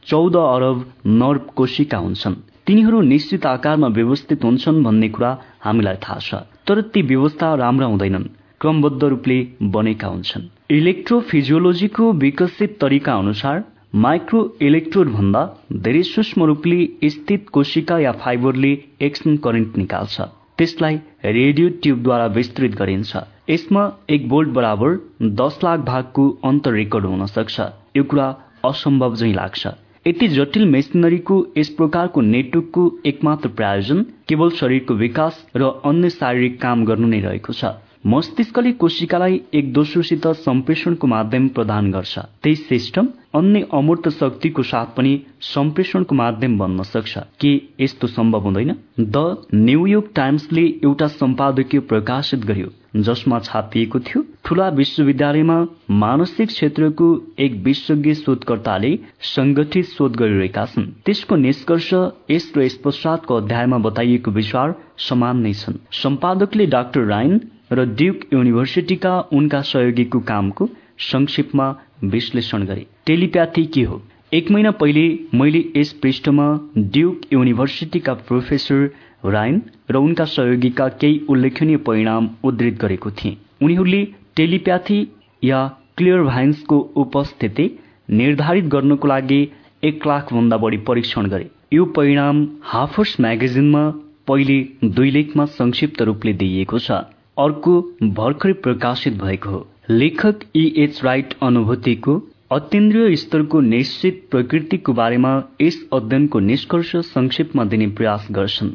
चौध 0.07 0.37
अरब 0.37 0.85
नर्भ 1.07 1.51
कोशिका 1.57 1.99
हुन्छन्। 1.99 2.35
तिनीहरू 2.67 3.01
निश्चित 3.03 3.47
आकारमा 3.47 3.89
व्यवस्थित 3.89 4.45
हुन्छन् 4.45 4.83
भन्ने 4.85 5.09
कुरा 5.09 5.31
हामीलाई 5.65 5.97
थाहा 6.05 6.19
छ 6.19 6.35
तर 6.67 6.81
ती 6.93 7.03
व्यवस्था 7.03 7.55
राम्रा 7.55 7.87
हुँदैनन्। 7.87 8.31
क्रमबद्ध 8.61 9.03
रूपले 9.05 9.37
बनेका 9.75 10.09
हुन्छन्। 10.09 10.49
इलेक्ट्रोफिजियोलोजीको 10.71 12.13
विकसित 12.15 12.77
तरिका 12.81 13.15
अनुसार 13.19 13.63
माइक्रो 14.03 14.43
इलेक्ट्रोड 14.63 15.09
भन्दा 15.13 15.41
धेरै 15.87 16.03
सूक्ष्म 16.03 16.45
रूपले 16.51 17.09
स्थित 17.11 17.49
कोशिका 17.53 17.99
या 17.99 18.13
फाइबरले 18.21 18.71
एक्सन 19.03 19.37
करेन्ट 19.47 19.77
निकाल्छ। 19.79 20.21
त्यसलाई 20.59 21.01
रेडियो 21.25 21.69
ट्युबद्वारा 21.83 22.27
विस्तृत 22.37 22.77
गरिन्छ। 22.83 23.25
यसमा 23.51 23.85
एक 24.11 24.29
बोल्ट 24.29 24.55
बराबर 24.61 24.97
दस 25.43 25.59
लाख 25.65 25.81
भागको 25.91 26.29
अन्तर 26.45 26.73
रेकर्ड 26.73 27.07
हुन 27.07 27.27
सक्छ। 27.27 27.61
यो 27.97 28.05
कुरा 28.07 28.29
असम्भव 28.65 29.17
झै 29.17 29.33
लाग्छ। 29.33 29.67
यति 30.07 30.29
जटिल 30.39 30.71
मेसिनरीको 30.71 31.45
यस 31.59 31.69
प्रकारको 31.79 32.21
नेटवर्कको 32.31 32.91
एकमात्र 33.07 33.57
प्रायोजन 33.59 34.07
केवल 34.29 34.51
शरीरको 34.63 34.95
विकास 35.05 35.47
र 35.57 35.77
अन्य 35.85 36.17
शारीरिक 36.21 36.61
काम 36.63 36.85
गर्नु 36.85 37.09
नै 37.09 37.21
रहेको 37.21 37.53
छ। 37.53 37.77
मस्तिष्कले 38.05 38.71
कोशिकालाई 38.73 39.41
एक 39.55 39.73
दोस्रोसित 39.73 40.27
सम्प्रेषणको 40.37 41.07
माध्यम 41.07 41.49
प्रदान 41.49 41.91
गर्छ। 41.93 42.19
त्यही 42.43 42.55
सिस्टम 42.57 43.09
अन्य 43.35 43.67
अमूर्त 43.73 44.09
शक्तिको 44.11 44.63
साथ 44.63 44.97
पनि 44.97 45.13
सम्प्रेषणको 45.45 46.15
माध्यम 46.15 46.57
बन्न 46.59 46.83
सक्छ। 46.83 47.19
के 47.41 47.51
यस्तो 47.81 48.07
सम्भव 48.07 48.41
हुँदैन? 48.41 48.75
द 49.01 49.45
न्युयोर्क 49.55 50.11
टाइम्सले 50.17 50.63
एउटा 50.85 51.07
सम्पादकीय 51.11 51.81
प्रकाशित 51.83 52.45
गर्यो 52.45 52.69
जसमा 52.97 53.39
छापिएको 53.41 53.99
थियो 54.01 54.25
ठूला 54.45 54.69
विश्वविद्यालयमा 54.81 55.61
मानसिक 56.01 56.49
क्षेत्रको 56.49 57.13
एक 57.39 57.63
विशेषज्ञ 57.65 58.15
शोधकर्ताले 58.15 58.97
संगठित 59.27 59.85
शोध 59.87 60.17
गरिरहेका 60.17 60.65
छन्। 60.67 60.91
त्यसको 61.05 61.37
निष्कर्ष 61.37 61.93
यस 62.31 62.53
र 62.57 62.63
यस 62.63 62.81
पश्चातको 62.85 63.37
अध्यायमा 63.37 63.79
बताइएको 63.87 64.31
विचार 64.33 64.75
समान 65.09 65.41
नै 65.43 65.53
छन्। 65.55 65.83
सम्पादकले 66.03 66.67
डाक्टर 66.67 67.07
राइन 67.07 67.41
र 67.73 67.85
ड्युक 67.97 68.21
युनिभर्सिटीका 68.33 69.19
उनका 69.33 69.61
सहयोगीको 69.63 70.21
कामको 70.29 70.69
संक्षेपमा 71.01 71.67
विश्लेषण 72.05 72.65
गरे। 72.67 72.87
टेलिप्याथी 73.07 73.65
के 73.67 73.83
हो? 73.83 74.01
एक 74.35 74.51
महिना 74.51 74.71
पहिले 74.71 75.05
मैले 75.35 75.65
यस 75.77 75.93
पृष्ठमा 76.03 76.47
ड्युक 76.79 77.21
युनिभर्सिटीका 77.33 78.15
प्रोफेसर 78.29 78.91
राइन 79.27 79.63
र 79.91 79.97
उनका 79.97 80.25
सहयोगीका 80.25 80.89
केही 81.01 81.21
उल्लेखनीय 81.29 81.77
परिणाम 81.87 82.29
उद्धृत 82.45 82.79
गरेको 82.81 83.11
थिए। 83.11 83.37
उनीहरूले 83.63 84.05
टेलिप्याथी 84.37 85.01
या 85.45 85.67
क्लियर 85.97 86.23
भाइन्सको 86.23 86.79
उपस्थिति 86.97 87.71
निर्धारित 88.11 88.65
गर्नको 88.65 89.09
लागि 89.09 89.41
एक 89.85 90.07
लाख 90.07 90.33
भन्दा 90.33 90.57
बढी 90.57 90.77
परीक्षण 90.89 91.27
गरे। 91.27 91.49
यो 91.73 91.85
परिणाम 91.97 92.47
हाफर्स 92.65 93.17
म्यागजिनमा 93.21 93.89
पहिले 94.27 94.59
दुई 94.85 95.11
लेखमा 95.11 95.45
संक्षिप्त 95.53 96.03
रूपले 96.03 96.33
दिइएको 96.33 96.79
छ। 96.79 96.91
अर्को 97.37 97.81
भर्खरै 98.15 98.53
प्रकाशित 98.65 99.15
भएको 99.23 99.51
हो 99.51 99.67
लेखक 99.91 100.41
इएच 100.57 101.01
राइट 101.05 101.35
अनुभूतिको 101.43 102.15
अत्यन्द्रिय 102.53 103.17
स्तरको 103.17 103.61
निश्चित 103.61 104.23
प्रकृतिको 104.31 104.93
बारेमा 104.93 105.31
यस 105.63 105.79
अध्ययनको 105.93 106.41
निष्कर्ष 106.41 106.95
संक्षेपमा 107.09 107.65
दिने 107.65 107.87
प्रयास 107.99 108.27
गर्छन्। 108.31 108.71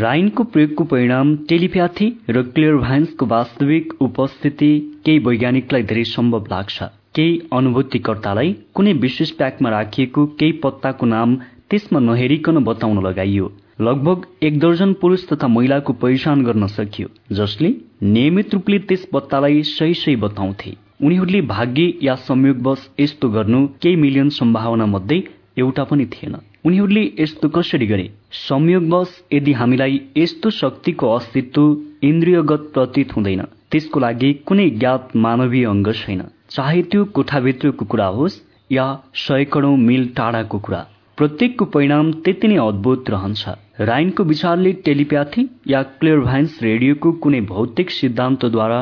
राइनको 0.00 0.44
प्रयोगको 0.52 0.84
परिणाम 0.92 1.34
टेलिप्याथी 1.48 2.08
र 2.30 2.42
क्लियर 2.50 2.76
भाइन्सको 2.76 3.26
वास्तविक 3.26 3.94
उपस्थिति 4.02 4.70
केही 5.04 5.18
वैज्ञानिकलाई 5.26 5.82
धेरै 5.82 6.04
सम्भव 6.10 6.46
लाग्छ। 6.50 6.82
केही 7.14 7.40
अनुभूतिकर्तालाई 7.52 8.54
कुनै 8.74 8.92
विशेष 9.00 9.30
प्याकमा 9.40 9.70
राखिएको 9.70 10.26
केही 10.40 10.52
पत्ताको 10.62 11.06
नाम 11.06 11.36
त्यसमा 11.70 12.00
नहेरिकन 12.00 12.64
बताउन 12.64 13.02
लगाइयो। 13.06 13.52
लगभग 13.80 14.26
एक 14.42 14.58
दर्जन 14.60 14.92
पुरुष 14.92 15.26
तथा 15.28 15.48
महिलाको 15.48 15.92
पहिचान 15.92 16.44
गर्न 16.44 16.66
सकियो 16.66 17.08
जसले 17.34 17.74
नियमित 18.02 18.54
रूपले 18.54 18.78
त्यस 18.78 19.06
पत्तालाई 19.12 19.62
सही 19.62 19.94
सही 19.94 20.16
बताउँथे। 20.16 20.76
उनीहरूले 21.04 21.40
भाग्य 21.40 21.92
या 22.02 22.14
संयोगवश 22.14 22.88
यस्तो 23.00 23.28
गर्नु 23.28 23.66
केही 23.82 23.96
मिलियन 23.96 24.28
सम्भावना 24.28 24.86
मध्ये 24.86 25.22
एउटा 25.58 25.84
पनि 25.84 26.06
थिएन। 26.06 26.36
उनीहरूले 26.66 27.04
यस्तो 27.20 27.48
कसरी 27.48 27.86
गरे? 27.86 28.10
संयोगवश 28.32 29.18
यदि 29.32 29.52
हामीलाई 29.52 30.00
यस्तो 30.16 30.50
शक्तिको 30.50 31.14
अस्तित्व 31.14 31.62
इन्द्रियगत 32.02 32.70
प्रतीत 32.74 33.16
हुँदैन 33.16 33.42
त्यसको 33.70 34.00
लागि 34.00 34.32
कुनै 34.46 34.70
ज्ञात 34.70 35.16
मानवीय 35.16 35.64
अङ्ग 35.64 35.92
छैन। 35.92 36.22
चाहे 36.50 36.82
त्यो 36.82 37.04
कोठाभित्रको 37.04 37.84
कुरा 37.84 38.06
होस् 38.06 38.40
या 38.72 38.86
सयकडौं 39.14 39.76
मिल 39.76 40.08
टाढाको 40.16 40.58
कुरा। 40.58 40.86
प्रत्येकको 41.18 41.64
परिणाम 41.72 42.10
त्यति 42.24 42.48
नै 42.48 42.56
अद्भुत 42.58 43.10
रहन्छ। 43.10 43.48
राइनको 43.88 44.24
विचारले 44.24 44.72
टेलिप्याथी 44.84 45.42
या 45.68 45.82
क्लियरभाइन्स 46.00 46.58
रेडियोको 46.62 47.12
कुनै 47.22 47.40
भौतिक 47.50 47.90
सिद्धान्तद्वारा 47.90 48.80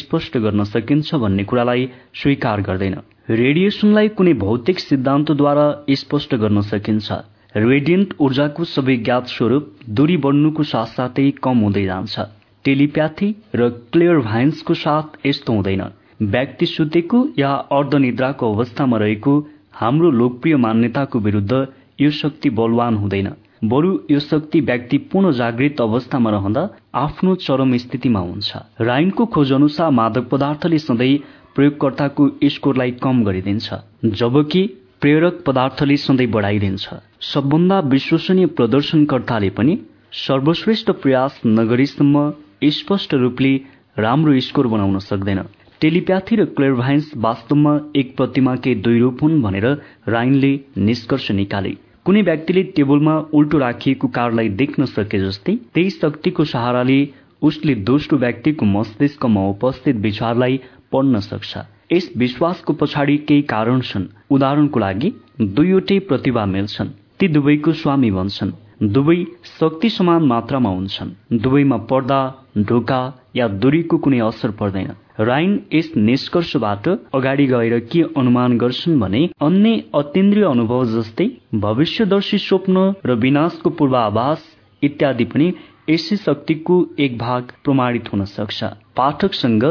स्पष्ट 0.00 0.36
गर्न 0.44 0.64
सकिन्छ 0.64 1.14
भन्ने 1.22 1.44
कुरालाई 1.44 1.88
स्वीकार 2.20 2.60
गर्दैन। 2.68 2.94
रेडिएसनलाई 3.30 4.08
कुनै 4.18 4.32
भौतिक 4.44 4.78
सिद्धान्तद्वारा 4.80 5.66
स्पष्ट 6.00 6.34
गर्न 6.42 6.60
सकिन्छ। 6.68 7.18
रेडियन्ट 7.56 8.14
ऊर्जाको 8.20 8.64
सबै 8.64 8.96
ज्ञात 9.08 9.26
स्वरूप 9.28 9.64
दूरी 9.96 10.16
बढ्नुको 10.26 10.62
साथसाथै 10.72 11.30
कम 11.42 11.58
हुँदै 11.66 11.84
जान्छ। 11.84 12.28
टेलिप्याथी 12.64 13.28
र 13.54 13.68
क्लियर 13.92 14.18
भाइन्सको 14.28 14.74
साथ 14.82 15.26
यस्तो 15.26 15.52
हुँदैन। 15.52 15.82
व्यक्ति 16.30 16.66
सुतेको 16.66 17.18
या 17.38 17.50
अर्धनिद्राको 17.78 18.52
अवस्थामा 18.54 18.98
रहेको 18.98 19.34
हाम्रो 19.74 20.10
लोकप्रिय 20.10 20.56
मान्यताको 20.56 21.18
विरूद्ध 21.18 21.66
यो 22.00 22.10
शक्ति 22.12 22.50
बलवान 22.50 22.96
हुँदैन। 22.96 23.30
बरु 23.64 23.90
यो 24.10 24.18
शक्ति 24.20 24.60
व्यक्ति 24.60 24.98
पुनः 25.10 25.32
जागृत 25.32 25.80
अवस्थामा 25.80 26.30
रहँदा 26.30 26.68
आफ्नो 26.94 27.34
चरम 27.36 27.76
स्थितिमा 27.76 28.20
हुन्छ। 28.20 28.56
राइनको 28.80 29.26
खोज 29.26 29.52
अनुसार 29.52 29.90
मादक 29.90 30.28
पदार्थले 30.28 30.78
सधैँ 30.78 31.16
प्रयोगकर्ताको 31.54 32.28
स्कोरलाई 32.48 32.90
कम 33.02 33.22
गरिदिन्छ 33.24 33.74
जबकि 34.04 34.66
प्रेरक 35.00 35.42
पदार्थले 35.46 35.96
सधैँ 35.98 36.26
बढाइदिन्छ। 36.30 36.94
सबभन्दा 37.24 37.78
विश्वसनीय 37.88 38.46
प्रदर्शनकर्ताले 38.58 39.50
पनि 39.50 39.78
सर्वश्रेष्ठ 40.18 40.90
प्रयास 41.02 41.40
नगरीसम्म 41.46 42.32
स्पष्ट 42.72 43.14
रूपले 43.14 43.54
राम्रो 43.98 44.38
स्कोर 44.40 44.66
बनाउन 44.66 44.98
सक्दैन। 45.00 45.42
टेलिप्याथी 45.82 46.36
र 46.36 46.44
क्लेयरभाइन्स 46.56 47.06
वास्तवमा 47.22 47.70
एक 47.96 48.10
प्रतिमाकै 48.16 48.74
दुई 48.82 48.98
रूप 48.98 49.22
हुन् 49.22 49.40
भनेर 49.42 49.64
राइनले 50.08 50.50
निष्कर्ष 50.78 51.30
निकाले। 51.38 51.72
कुनै 52.06 52.22
व्यक्तिले 52.22 52.62
टेबलमा 52.76 53.14
उल्टो 53.34 53.58
राखिएको 53.58 54.08
कार्डलाई 54.18 54.48
देख्न 54.60 54.84
सके 54.92 55.18
जस्तै 55.18 55.54
त्यही 55.74 55.90
शक्तिको 55.90 56.44
सहाराले 56.52 56.98
उसले 57.42 57.74
दोस्रो 57.90 58.18
व्यक्तिको 58.18 58.66
मस्तिष्कमा 58.76 59.46
उपस्थित 59.48 59.96
विचारलाई 60.06 60.60
पढ्न 60.92 61.20
सक्छ। 61.26 61.66
यस 61.92 62.10
विश्वासको 62.16 62.72
पछाडि 62.80 63.16
केही 63.28 63.42
कारण 63.50 63.80
छन्। 63.90 64.06
उदाहरणको 64.30 64.80
लागि 64.80 65.10
दुईवटै 65.58 65.98
प्रतिभा 66.10 66.44
मिल्छन्। 66.54 66.94
ती 67.18 67.28
दुवैको 67.28 67.72
स्वामी 67.82 68.10
बन्छन्। 68.18 68.54
दुवै 68.82 69.14
शक्ति 69.46 69.88
समान 69.90 70.22
मात्रामा 70.26 70.70
हुन्छन्। 70.70 71.10
दुवैमा 71.42 71.76
पर्दा 71.90 72.16
ढोका 72.58 73.00
या 73.36 73.46
दूरीको 73.62 73.98
कुनै 73.98 74.18
असर 74.20 74.50
पर्दैन। 74.60 74.88
राइन 75.20 75.52
यस 75.72 75.92
निष्कर्षबाट 75.96 76.88
अगाडि 77.14 77.46
गएर 77.46 77.78
के 77.92 78.02
अनुमान 78.16 78.56
गर्छन् 78.58 78.98
भने 79.00 79.20
अन्य 79.40 79.84
अत्यन्द्रिय 79.94 80.44
अनुभव 80.44 80.84
जस्तै 80.94 81.28
भविष्यदर्शी 81.66 82.38
स्वप्न 82.38 82.84
र 83.06 83.14
विनाशको 83.22 83.70
पूर्वाभास 83.70 84.42
इत्यादि 84.82 85.24
पनि 85.30 85.52
यसै 85.90 86.16
शक्तिको 86.16 86.82
एक 86.98 87.18
भाग 87.18 87.54
प्रमाणित 87.64 88.12
हुन 88.12 88.24
सक्छ। 88.34 88.64
पाठकसँग 88.96 89.64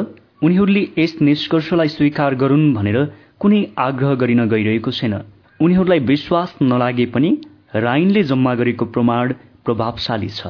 उनीहरूले 0.44 0.88
यस 0.97 1.17
निष्कर्षलाई 1.22 1.88
स्वीकार 1.90 2.35
गरून् 2.35 2.74
भनेर 2.74 3.03
कुनै 3.40 3.63
आग्रह 3.77 4.15
गरिन 4.15 4.47
गइरहेको 4.47 4.92
छैन। 4.94 5.22
उनीहरूलाई 5.60 5.99
विश्वास 6.08 6.56
नलागे 6.63 7.06
पनि 7.06 7.38
राइनले 7.76 8.24
जम्मा 8.24 8.54
गरेको 8.56 8.86
प्रमाण 8.86 9.34
प्रभावशाली 9.66 10.30
छ। 10.30 10.48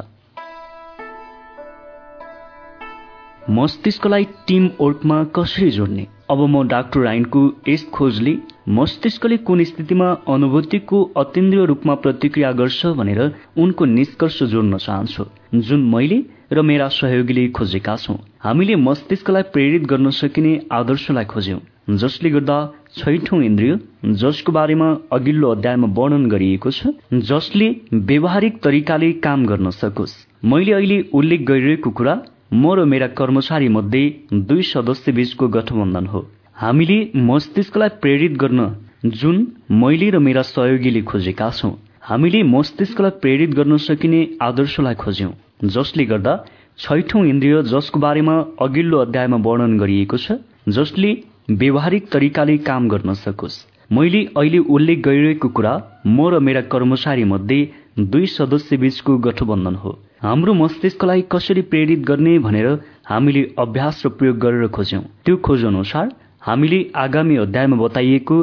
मस्तिष्कलाई 3.49 4.23
टिम 4.47 4.69
वर्कमा 4.81 5.23
कसरी 5.35 5.69
जोड्ने? 5.71 6.07
अब 6.31 6.39
म 6.39 6.67
डाक्टर 6.67 6.99
राइनको 6.99 7.41
यस 7.69 7.85
खोजले 7.93 8.35
मस्तिष्कले 8.69 9.37
कुन 9.37 9.63
स्थितिमा 9.63 10.09
अनुभूतिको 10.27 11.03
अत्यन्द्रिय 11.17 11.65
रूपमा 11.65 11.95
प्रतिक्रिया 11.95 12.51
गर्छ 12.51 12.85
भनेर 12.97 13.21
उनको 13.57 13.85
निष्कर्ष 13.85 14.43
जोड्न 14.43 14.77
चाहन्छु। 14.77 15.25
जुन 15.55 15.89
मैले 15.89 16.23
र 16.51 16.61
मेरा 16.61 16.87
सहयोगीले 16.89 17.47
खोजेका 17.49 17.95
छौं। 17.95 18.15
हामीले 18.41 18.75
मस्तिष्कलाई 18.77 19.43
प्रेरित 19.53 19.83
गर्न 19.83 20.09
सकिने 20.09 20.59
आदर्शलाई 20.71 21.25
खोज्यौं 21.25 21.97
जसले 21.97 22.29
गर्दा 22.29 22.57
छैठौं 22.95 23.41
इन्द्रिय 23.43 23.77
जसको 24.21 24.51
बारेमा 24.51 24.87
अघिल्लो 25.13 25.49
अध्यायमा 25.49 25.87
वर्णन 25.97 26.25
गरिएको 26.29 26.71
छ 26.71 26.91
जसले 27.29 27.69
व्यवहारिक 28.09 28.57
तरिकाले 28.63 29.11
काम 29.25 29.45
गर्न 29.45 29.69
सकोस्। 29.71 30.15
मैले 30.43 30.73
अहिले 30.73 30.97
उल्लेख 31.13 31.41
गरिरहेको 31.47 31.89
कुरा 31.99 32.15
म 32.53 32.73
र 32.75 32.85
मेरा 32.93 33.07
कर्मचारी 33.19 33.67
मध्ये 33.77 34.03
दुई 34.49 34.61
सदस्य 34.69 35.11
बीचको 35.11 35.47
गठबन्धन 35.55 36.05
हो। 36.07 36.21
हामीले 36.55 36.99
मस्तिष्कलाई 37.29 37.89
प्रेरित 38.01 38.37
गर्न 38.37 38.67
जुन 39.15 39.37
मैले 39.81 40.09
र 40.09 40.19
मेरा 40.19 40.41
सहयोगीले 40.51 41.01
खोजेका 41.07 41.49
छौं। 41.57 41.71
हामीले 42.03 42.43
मस्तिष्कलाई 42.51 43.19
प्रेरित 43.21 43.55
गर्न 43.55 43.77
सकिने 43.87 44.21
आदर्शलाई 44.41 44.95
खोज्यौं 44.99 45.31
जसले 45.69 46.05
गर्दा 46.11 46.37
छैठौं 46.79 47.25
इन्द्रिय 47.25 47.61
जसको 47.71 47.99
बारेमा 47.99 48.35
अघिल्लो 48.61 48.97
अध्यायमा 48.99 49.37
वर्णन 49.47 49.77
गरिएको 49.79 50.17
छ 50.17 50.41
जसले 50.69 51.11
व्यवहारिक 51.49 52.07
तरिकाले 52.11 52.57
काम 52.59 52.87
गर्न 52.89 53.13
सकोस्। 53.13 53.55
मैले 53.91 54.19
अहिले 54.37 54.57
उल्लेख 54.69 54.99
गरिरहेको 55.05 55.47
कुरा 55.49 55.73
म 56.07 56.29
र 56.29 56.39
मेरा 56.39 56.61
कर्मचारी 56.71 57.23
मध्ये 57.23 57.59
दुई 58.01 58.25
सदस्य 58.27 58.77
बीचको 58.77 59.17
गठबन्धन 59.17 59.75
हो। 59.75 59.91
हाम्रो 60.21 60.53
मस्तिष्कलाई 60.53 61.21
कसरी 61.31 61.61
प्रेरित 61.71 61.99
गर्ने 62.05 62.37
भनेर 62.39 62.67
हामीले 63.05 63.43
अभ्यास 63.59 64.01
र 64.05 64.09
प्रयोग 64.11 64.37
गरेर 64.37 64.67
खोज्यौं। 64.67 65.01
त्यो 65.25 65.37
खोज 65.37 65.65
अनुसार 65.65 66.13
हामीले 66.41 66.79
आगामी 66.95 67.35
अध्यायमा 67.37 67.77
बताइएको 67.77 68.37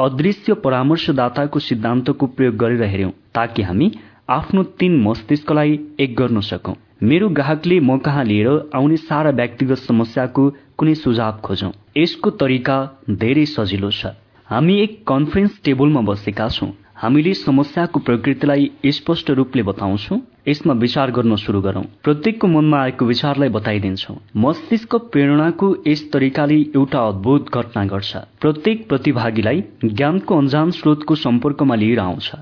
अदृश्य 0.00 0.54
परामर्शदाताको 0.64 1.58
सिद्धान्तको 1.60 2.26
प्रयोग 2.26 2.56
गरेर 2.56 2.82
हेर्यौं 2.84 3.10
ताकि 3.34 3.62
हामी 3.62 3.90
आफ्नो 4.30 4.62
तीन 4.78 5.00
मस्तिष्कलाई 5.02 5.78
एक 6.00 6.16
गर्न 6.16 6.40
सकौं। 6.42 6.74
मेरो 7.04 7.28
ग्राहकले 7.28 7.78
म 7.80 7.96
कहाँ 7.98 8.24
लिएर 8.24 8.48
आउने 8.74 8.96
सारा 8.96 9.30
व्यक्तिगत 9.30 9.78
समस्याको 9.78 10.42
कुनै 10.78 10.94
सुझाव 10.94 11.40
खोजौं। 11.44 11.70
यसको 11.96 12.30
तरिका 12.40 12.76
धेरै 13.12 13.44
सजिलो 13.46 13.90
छ। 13.90 14.12
हामी 14.48 14.76
एक 14.80 14.94
कन्फरेन्स 15.06 15.60
टेबलमा 15.64 16.00
बसेका 16.00 16.48
छौँ। 16.48 16.68
हामीले 16.96 17.34
समस्याको 17.34 18.00
प्रकृतिलाई 18.00 18.70
स्पष्ट 18.88 19.30
रूपले 19.30 19.62
बताउँछौ। 19.62 20.16
यसमा 20.48 20.74
विचार 20.84 21.10
गर्न 21.10 21.36
सुरु 21.36 21.60
गरौं। 21.60 21.82
प्रत्येकको 22.04 22.46
मनमा 22.46 22.80
आएको 22.80 23.04
विचारलाई 23.04 23.48
बताइदिन्छौ। 23.58 24.14
मस्तिष्क 24.36 24.96
प्रेरणाको 25.12 25.68
यस 25.86 26.08
तरिकाले 26.12 26.58
एउटा 26.72 27.04
अद्भुत 27.08 27.52
घटना 27.52 27.84
गर्छ। 27.84 28.16
प्रत्येक 28.40 28.88
प्रतिभागीलाई 28.88 29.62
ज्ञानको 29.84 30.38
अन्जान 30.38 30.70
स्रोतको 30.70 31.14
सम्पर्कमा 31.26 31.74
लिएर 31.74 32.00
आउँछ। 32.00 32.32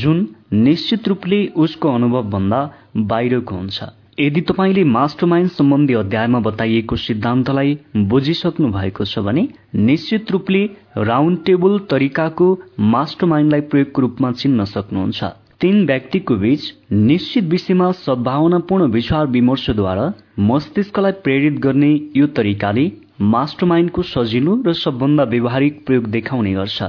जुन 0.00 0.26
निश्चित 0.64 1.08
रूपले 1.08 1.46
उसको 1.56 1.94
अनुभव 1.94 2.22
भन्दा 2.30 2.60
बाहिरको 2.96 3.54
हुन्छ। 3.54 3.84
यदि 4.18 4.40
तपाईँले 4.40 4.82
मास्टरमाइन्ड 4.86 5.50
सम्बन्धी 5.50 5.94
अध्यायमा 5.94 6.38
बताइएको 6.40 6.96
सिद्धान्तलाई 6.96 7.76
बुझिसक्नु 8.12 8.68
भएको 8.72 9.04
छ 9.04 9.18
भने 9.26 9.42
निश्चित 9.88 10.30
रूपले 10.32 10.62
राउन्ड 11.08 11.38
टेबल 11.46 11.78
तरिकाको 11.90 12.46
मास्टरमाइन्डलाई 12.94 13.60
प्रयोगको 13.72 14.02
रूपमा 14.02 14.30
चिन्न 14.32 14.64
सक्नुहुन्छ। 14.66 15.24
तीन 15.60 15.84
व्यक्तिको 15.86 16.36
बीच 16.36 16.72
निश्चित 16.92 17.44
विषयमा 17.52 17.90
सद्भावनापूर्ण 18.00 18.88
विचार 18.90 19.26
विमर्शद्वारा 19.36 20.12
मस्तिष्कलाई 20.48 21.12
प्रेरित 21.24 21.60
गर्ने 21.60 21.92
यो 22.16 22.26
तरिकाले 22.36 22.90
मास्टरमाइन्डको 23.36 24.02
सजिलो 24.14 24.60
र 24.66 24.72
सबभन्दा 24.80 25.24
व्यवहारिक 25.36 25.84
प्रयोग 25.86 26.06
देखाउने 26.10 26.54
गर्छ। 26.54 26.82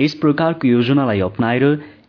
यस 0.00 0.14
प्रकारको 0.20 0.68
योजनालाई 0.68 1.20
अप्नाएर 1.32 1.64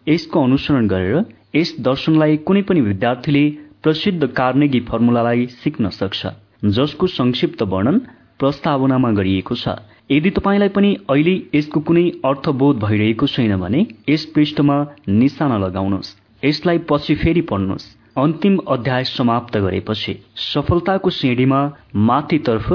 यसको 0.08 0.44
अनुसरण 0.44 0.88
गरेर 0.88 1.24
यस 1.56 1.76
दर्शनलाई 1.82 2.38
कुनै 2.48 2.62
पनि 2.62 2.82
विद्यार्थीले 2.82 3.46
प्रसिद्ध 3.85 4.28
कार्नेगी 4.28 4.80
फर्मुलालाई 4.80 5.46
सिक्न 5.46 5.90
सक्छ 5.90 6.28
जसको 6.66 7.08
संक्षिप्त 7.08 7.62
वर्णन 7.64 7.98
प्रस्तावनामा 8.40 9.12
गरिएको 9.12 9.56
छ। 9.56 9.76
यदि 10.12 10.30
तपाईँलाई 10.30 10.69
पनि 10.69 10.94
अहिले 11.10 11.34
यसको 11.56 11.80
कुनै 11.80 12.03
अर्थबोध 12.26 12.80
भइरहेको 12.80 13.28
छैन 13.28 13.56
भने 13.58 13.85
यस 14.10 14.26
पृष्ठमा 14.26 14.78
निशाना 15.10 15.58
लगाउनुहोस्। 15.58 16.16
यसलाई 16.46 16.78
पछि 16.90 17.16
फेरि 17.16 17.42
पढ्नुहोस्। 17.42 17.85
अन्तिम 18.18 18.58
अध्याय 18.68 19.03
समाप्त 19.03 19.58
गरेपछि 19.58 20.14
सफलताको 20.35 21.10
श्रेणीमा 21.10 21.62
माथितर्फ 21.96 22.68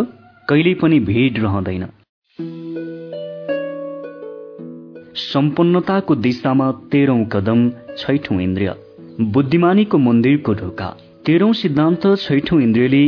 कहिल्यै 0.49 0.75
पनि 0.75 1.01
भिड 1.01 1.39
रहँदैन। 1.39 1.87
सम्पन्नताको 5.15 6.15
दिशामा 6.15 6.73
तेह्रौं 6.93 7.25
कदम 7.25 7.69
छैठौं 7.99 8.41
इन्द्रिय। 8.41 8.75
बुद्धिमानीको 9.21 9.99
मन्दिरको 9.99 10.53
ढोका। 10.55 10.87
तेह्रौं 11.27 11.53
सिद्धान्त 11.53 12.05
छैठौं 12.19 12.61
इन्द्रियले 12.61 13.01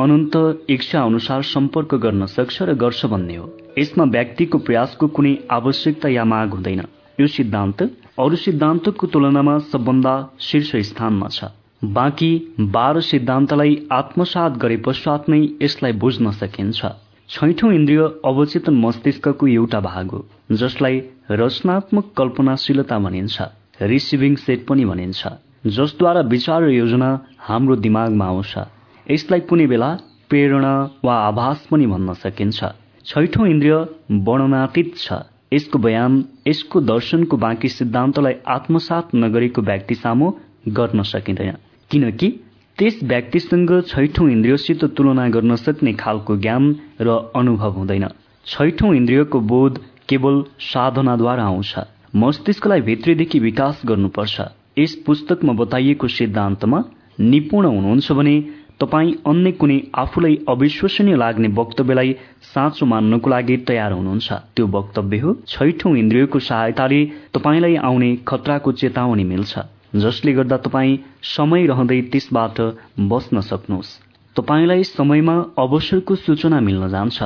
अनन्त 0.00 0.36
इच्छा 0.70 1.00
अनुसार 1.00 1.42
सम्पर्क 1.44 1.94
गर्न 1.94 2.26
सक्छ 2.26 2.62
र 2.62 2.74
गर्छ 2.74 3.06
भन्ने 3.06 3.34
हो। 3.36 3.48
यसमा 3.78 4.04
व्यक्तिको 4.14 4.58
प्रयासको 4.58 5.08
कुनै 5.08 5.32
आवश्यकता 5.50 6.08
या 6.08 6.24
माग 6.24 6.54
हुँदैन। 6.54 6.80
यो 7.20 7.26
सिद्धान्त 7.28 7.82
अरू 8.18 8.36
सिद्धान्तको 8.36 9.06
तुलनामा 9.06 9.58
सबभन्दा 9.68 10.14
शीर्ष 10.40 10.70
स्थानमा 10.90 11.28
छ। 11.28 11.50
बाँकी 11.84 12.30
बाह्र 12.76 13.00
सिद्धान्तलाई 13.00 13.76
आत्मसात 13.92 14.56
गरे 14.58 14.76
पश्चात 14.86 15.28
नै 15.28 15.40
यसलाई 15.62 15.92
बुझ्न 16.04 16.30
सकिन्छ। 16.38 16.80
छैठौं 17.28 17.72
इन्द्रिय 17.72 18.00
अवचेतन 18.24 18.80
मस्तिष्कको 18.84 19.46
एउटा 19.48 19.80
भाग 19.80 20.06
हो 20.10 20.24
जसलाई 20.62 21.02
रचनात्मक 21.32 22.10
कल्पनाशीलता 22.16 22.98
भनिन्छ 23.00 23.36
रिसिभिङ 23.82 24.34
सेट 24.36 24.66
पनि 24.66 24.84
भनिन्छ। 24.84 25.34
जसद्वारा 25.66 26.20
विचार 26.20 26.62
र 26.62 26.70
योजना 26.70 27.26
हाम्रो 27.38 27.76
दिमागमा 27.76 28.24
आउँछ। 28.24 28.54
यसलाई 29.10 29.40
कुनै 29.40 29.66
बेला 29.66 29.98
प्रेरणा 30.28 30.90
वा 31.04 31.14
आभास 31.14 31.66
पनि 31.70 31.86
भन्न 31.86 32.12
सकिन्छ। 32.12 32.64
छैठौं 33.04 33.46
इन्द्रिय 33.46 33.74
वर्णनातीत 34.12 34.96
छ। 34.96 35.12
यसको 35.52 35.78
बयान 35.78 36.24
यसको 36.46 36.80
दर्शनको 36.80 37.36
बाँकी 37.36 37.68
सिद्धान्तलाई 37.68 38.34
आत्मसात 38.48 39.08
नगरेको 39.14 39.62
व्यक्ति 39.62 39.94
सामु 39.94 40.32
गर्न 40.68 41.02
सकिँदैन। 41.02 41.56
किनकि 41.90 42.28
त्यस 42.78 43.00
व्यक्तिसँग 43.02 43.82
छैठौं 43.82 44.28
इन्द्रियसित 44.28 44.84
तुलना 44.84 45.28
गर्न 45.28 45.56
सक्ने 45.56 45.92
खालको 45.92 46.36
ज्ञान 46.36 46.76
र 47.00 47.32
अनुभव 47.36 47.72
हुँदैन। 47.72 48.08
छैठौं 48.46 48.94
इन्द्रियको 48.94 49.40
बोध 49.40 49.80
केवल 50.08 50.44
साधनाद्वारा 50.60 51.44
आउँछ। 51.44 51.74
मस्तिष्कलाई 52.16 52.80
भित्रीदेखि 52.80 53.38
विकास 53.38 53.82
गर्नुपर्छ। 53.84 54.40
यस 54.78 54.94
पुस्तकमा 55.06 55.52
बताइएको 55.52 56.08
सिद्धान्तमा 56.08 56.78
निपुण 57.20 57.64
हुनुहुन्छ 57.66 58.12
भने 58.12 58.34
तपाईँ 58.80 59.12
अन्य 59.26 59.50
कुनै 59.52 59.78
आफूलाई 59.94 60.34
अविश्वसनीय 60.48 61.16
लाग्ने 61.16 61.48
वक्तव्यलाई 61.54 62.12
साँचो 62.52 62.86
मान्नको 62.86 63.30
लागि 63.30 63.56
तयार 63.68 63.92
हुनुहुन्छ। 63.92 64.32
त्यो 64.56 64.66
वक्तव्य 64.66 65.18
हो 65.18 65.34
छैठौं 65.48 65.96
इन्द्रियको 65.96 66.38
सहायताले 66.38 67.00
तपाईँलाई 67.34 67.74
आउने 67.88 68.10
खतराको 68.28 68.72
चेतावनी 68.72 69.24
मिल्छ। 69.24 69.58
जसले 69.96 70.32
गर्दा 70.32 70.56
तपाईँ 70.56 70.98
समय 71.22 71.66
रहँदै 71.66 72.00
त्यसबाट 72.12 72.60
बस्न 73.10 73.40
सक्नुहोस्। 73.40 73.90
तपाईँलाई 74.36 74.82
समयमा 74.84 75.36
अवसरको 75.58 76.14
सूचना 76.14 76.60
मिल्न 76.60 76.88
जान्छ। 76.88 77.18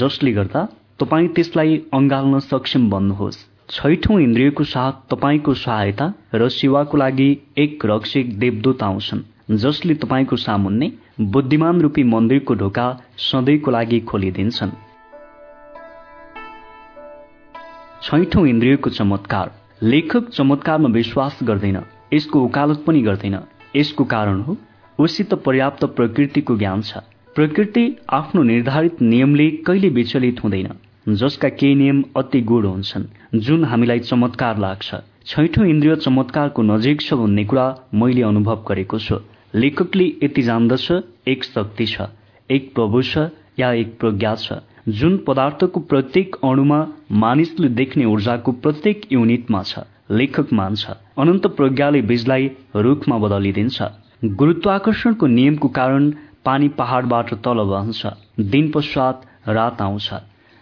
जसले 0.00 0.32
गर्दा 0.32 0.68
तपाईँ 0.98 1.28
त्यसलाई 1.28 1.76
अँगाल्न 1.94 2.38
सक्षम 2.50 2.90
बन्नुहोस्। 2.90 3.38
छैठौं 3.70 4.18
इन्द्रियको 4.20 4.64
साथ 4.64 4.92
तपाईँको 5.10 5.52
सहायता 5.54 6.06
र 6.34 6.48
सेवाको 6.48 6.96
लागि 6.96 7.26
एक 7.58 7.86
रक्षक 7.86 8.28
देवदूत 8.38 8.82
आउँछन् 8.82 9.22
जसले 9.56 9.94
तपाईँको 9.94 10.36
सामुन्ने 10.36 10.90
बुद्धिमान 11.20 11.80
रूपी 11.80 12.02
मन्दिरको 12.04 12.54
ढोका 12.54 12.86
सधैँको 13.18 13.70
लागि 13.70 14.00
खोलिदिन्छन्। 14.00 14.70
छैठौं 18.02 18.46
इन्द्रियको 18.46 18.90
चमत्कार। 18.90 19.50
लेखक 19.82 20.30
चमत्कारमा 20.30 20.88
विश्वास 20.88 21.38
गर्दैन 21.42 21.82
यसको 22.14 22.44
उकालत 22.44 22.84
पनि 22.86 23.02
गर्दैन। 23.02 23.38
यसको 23.76 24.04
कारण 24.04 24.40
हो 24.40 24.56
उसित 24.98 25.34
पर्याप्त 25.34 25.84
प्रकृतिको 25.84 26.56
ज्ञान 26.56 26.82
छ। 26.82 27.02
प्रकृति 27.36 27.86
आफ्नो 28.10 28.42
निर्धारित 28.42 29.02
नियमले 29.02 29.50
कहिले 29.66 29.88
विचलित 29.90 30.44
हुँदैन 30.44 31.14
जसका 31.14 31.48
केही 31.48 31.74
नियम 31.74 32.04
अति 32.16 32.40
गुण 32.40 32.66
हुन्छन्। 32.66 33.04
जुन 33.34 33.64
हामीलाई 33.64 33.98
चमत्कार 34.00 34.58
लाग्छ। 34.58 34.94
छैठौं 35.26 35.66
इन्द्रिय 35.66 35.96
चमत्कारको 35.96 36.62
नजिक 36.62 37.00
छ 37.00 37.14
भन्ने 37.14 37.44
कुरा 37.44 37.66
मैले 37.94 38.22
अनुभव 38.22 38.64
गरेको 38.68 38.98
छु। 38.98 39.16
लेखकले 39.54 40.04
यति 40.22 40.42
जान्दछ 40.42 40.86
एक 41.28 41.44
शक्ति 41.44 41.86
छ 41.86 42.06
एक 42.50 42.72
प्रभु 42.74 43.02
छ 43.02 43.28
या 43.58 43.72
एक 43.74 43.98
प्रज्ञा 44.00 44.34
छ 44.36 44.58
जुन 44.88 45.16
पदार्थको 45.26 45.80
प्रत्येक 45.90 46.36
अणुमा 46.44 46.80
मानिसले 47.22 47.68
देख्ने 47.74 48.04
ऊर्जाको 48.06 48.52
प्रत्येक 48.64 49.12
युनिटमा 49.12 49.62
छ 49.62 49.84
लेखक 50.10 50.52
मान्छ। 50.52 50.90
अनन्त 51.18 51.46
प्रज्ञाले 51.56 52.02
बीजलाई 52.02 52.50
रुखमा 52.78 53.18
बदलिदिन्छ। 53.18 53.82
गुरुत्वाकर्षणको 54.24 55.26
नियमको 55.28 55.68
कारण 55.78 56.10
पानी 56.44 56.68
पहाड़बाट 56.78 57.34
तल 57.44 57.64
बहन्छ 57.66 58.06
दिन 58.52 58.70
पश्चात 58.70 59.26
रात 59.48 59.82
आउँछ 59.82 60.08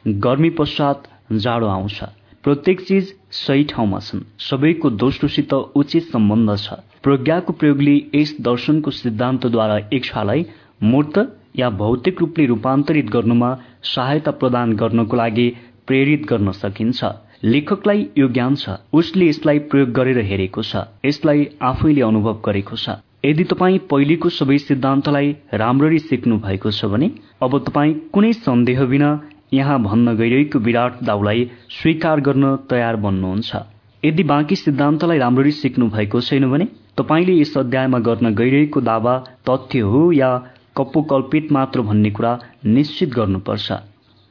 गर्मी 0.05 0.51
पश्चात 0.59 1.09
जाडो 1.35 1.67
आउँछ। 1.69 2.03
प्रत्येक 2.45 2.81
चिज 2.81 3.13
सही 3.33 3.65
ठाउँमा 3.65 3.99
छन्। 3.99 4.21
सबैको 4.41 4.91
दोस्रोसित 5.03 5.53
उचित 5.53 6.11
सम्बन्ध 6.13 6.57
छ। 6.59 6.75
प्रज्ञाको 7.03 7.53
प्रयोगले 7.53 7.95
यस 8.15 8.37
दर्शनको 8.41 8.91
सिद्धान्तद्वारा 8.91 9.79
इच्छालाई 9.93 10.45
मूर्त 10.85 11.19
या 11.57 11.71
भौतिक 11.81 12.21
रूपले 12.21 12.47
रूपान्तरित 12.47 13.11
गर्नुमा 13.11 13.51
सहायता 13.95 14.31
प्रदान 14.41 14.73
गर्नको 14.77 15.17
लागि 15.17 15.49
प्रेरित 15.87 16.27
गर्न 16.27 16.53
सकिन्छ। 16.61 17.05
लेखकलाई 17.45 18.07
यो 18.19 18.29
ज्ञान 18.29 18.55
छ। 18.57 18.77
उसले 18.93 19.29
यसलाई 19.29 19.59
प्रयोग 19.73 19.91
गरेर 19.93 20.19
हेरेको 20.25 20.63
छ। 20.63 20.85
यसलाई 21.05 21.49
आफैले 21.63 22.01
अनुभव 22.03 22.41
गरेको 22.45 22.77
छ। 22.77 23.01
यदि 23.25 23.45
तपाईँ 23.51 23.79
पहिलेको 23.91 24.29
सबै 24.29 24.59
सिद्धान्तलाई 24.59 25.37
राम्ररी 25.55 25.99
सिक्नु 25.99 26.39
भएको 26.39 26.71
छ 26.71 26.93
भने 26.93 27.11
अब 27.41 27.59
तपाईँ 27.65 27.95
कुनै 28.13 28.33
सन्देह 28.39 28.85
बिना 28.85 29.09
यहाँ 29.53 29.79
भन्न 29.83 30.17
गइरहेको 30.17 30.59
विराट 30.59 31.03
दाउलाई 31.05 31.45
स्वीकार 31.71 32.21
गर्न 32.21 32.57
तयार 32.71 32.97
बन्नुहुन्छ। 32.97 33.57
यदि 34.03 34.23
बाँकी 34.23 34.57
सिद्धान्तलाई 34.57 35.19
राम्ररी 35.19 35.51
सिक्नु 35.53 35.89
भएको 35.91 36.21
छैन 36.21 36.51
भने 36.51 36.67
तपाईँले 36.99 37.41
यस 37.41 37.57
अध्यायमा 37.59 37.99
गर्न 37.99 38.35
गइरहेको 38.35 38.81
दावा 38.81 39.19
तथ्य 39.49 39.81
हो 39.81 40.11
या 40.13 40.31
कपोकल्पित 40.77 41.53
मात्र 41.53 41.81
भन्ने 41.83 42.11
कुरा 42.11 42.39
निश्चित 42.67 43.15
गर्नुपर्छ। 43.15 43.73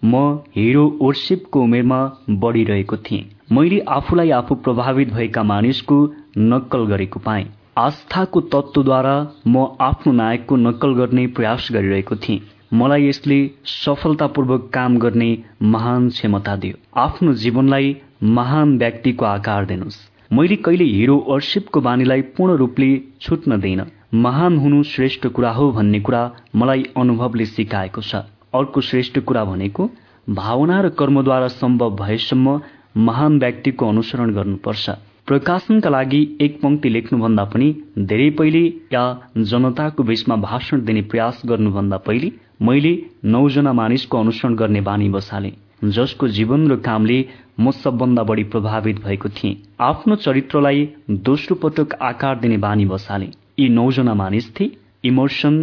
म 0.03 0.15
हिरो 0.55 0.85
ओर्सिपको 1.01 1.61
उमेरमा 1.63 1.99
बढिरहेको 2.29 2.97
थिएँ। 2.97 3.23
मैले 3.51 3.79
आफूलाई 3.89 4.29
आफू 4.31 4.55
प्रभावित 4.55 5.13
भएका 5.13 5.43
मानिसको 5.43 5.97
नक्कल 6.37 6.85
गरेको 6.85 7.19
पाएँ। 7.19 7.45
आस्थाको 7.77 8.41
तत्त्वद्वारा 8.53 9.15
म 9.47 9.65
आफ्नो 9.81 10.13
नायकको 10.13 10.55
नक्कल 10.55 10.93
गर्ने 10.93 11.27
प्रयास 11.27 11.67
गरिरहेको 11.71 12.15
थिएँ। 12.15 12.41
मलाई 12.73 13.07
यसले 13.07 13.35
सफलतापूर्वक 13.65 14.69
काम 14.73 14.97
गर्ने 14.97 15.27
महान 15.61 16.09
क्षमता 16.09 16.55
दियो। 16.55 16.77
आफ्नो 16.97 17.33
जीवनलाई 17.33 17.95
महान 18.37 18.77
व्यक्तिको 18.77 19.25
आकार 19.25 19.65
दिनुहोस्। 19.65 19.97
मैले 20.31 20.55
कहिले 20.55 20.83
हिरो 20.83 21.17
अर्सिपको 21.33 21.81
बानीलाई 21.81 22.21
पूर्ण 22.33 22.55
रूपले 22.57 22.89
छुट्न 23.21 23.59
दिन 23.59 23.85
महान 24.13 24.57
हुनु 24.57 24.81
श्रेष्ठ 24.83 25.27
कुरा 25.27 25.51
हो 25.51 25.71
भन्ने 25.71 25.99
कुरा 25.99 26.23
मलाई 26.55 26.83
अनुभवले 26.97 27.45
सिकाएको 27.45 28.01
छ। 28.01 28.25
अर्को 28.55 28.81
श्रेष्ठ 28.81 29.19
कुरा 29.19 29.43
भनेको 29.45 29.89
भावना 30.29 30.81
र 30.81 30.89
कर्मद्वारा 30.89 31.47
सम्भव 31.53 31.95
भएसम्म 31.95 32.59
महान 32.97 33.39
व्यक्तिको 33.39 33.89
अनुसरण 33.89 34.33
गर्नुपर्छ। 34.33 34.89
प्रकाशनका 35.27 35.89
लागि 35.89 36.37
एक 36.41 36.59
पंक्ति 36.61 36.89
लेख्नुभन्दा 36.89 37.43
पनि 37.43 37.67
धेरै 37.99 38.29
पहिले 38.29 38.63
या 38.93 39.03
जनताको 39.37 40.03
बीचमा 40.03 40.35
भाषण 40.35 40.83
दिने 40.85 41.01
प्रयास 41.01 41.41
गर्नुभन्दा 41.45 41.97
पहिले 41.97 42.31
मैले 42.63 42.91
नौजना 43.25 43.71
मानिसको 43.73 44.19
अनुसरण 44.19 44.55
गर्ने 44.55 44.81
बानी 44.81 45.09
बसाले 45.09 45.51
जसको 45.85 46.27
जीवन 46.35 46.67
र 46.71 46.75
कामले 46.81 47.17
म 47.59 47.71
सबभन्दा 47.73 48.23
बढी 48.23 48.43
प्रभावित 48.51 48.99
भएको 49.03 49.29
थिएँ। 49.29 49.55
आफ्नो 49.81 50.15
चरित्रलाई 50.15 50.87
दोस्रो 51.27 51.55
पटक 51.63 51.93
आकार 52.01 52.39
दिने 52.39 52.57
बानी 52.57 52.85
बसाले। 52.85 53.27
यी 53.59 53.67
नौजना 53.69 54.13
मानिस 54.13 54.49
थिए। 54.55 54.75
Emerson 55.03 55.57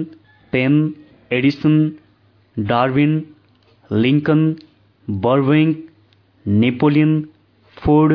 Paine 0.53 0.75
Edison 1.33 1.77
Darwin 2.57 3.13
Lincoln 3.91 4.43
Burbank 5.09 5.75
Napoleon 6.47 7.21
Ford 7.77 8.13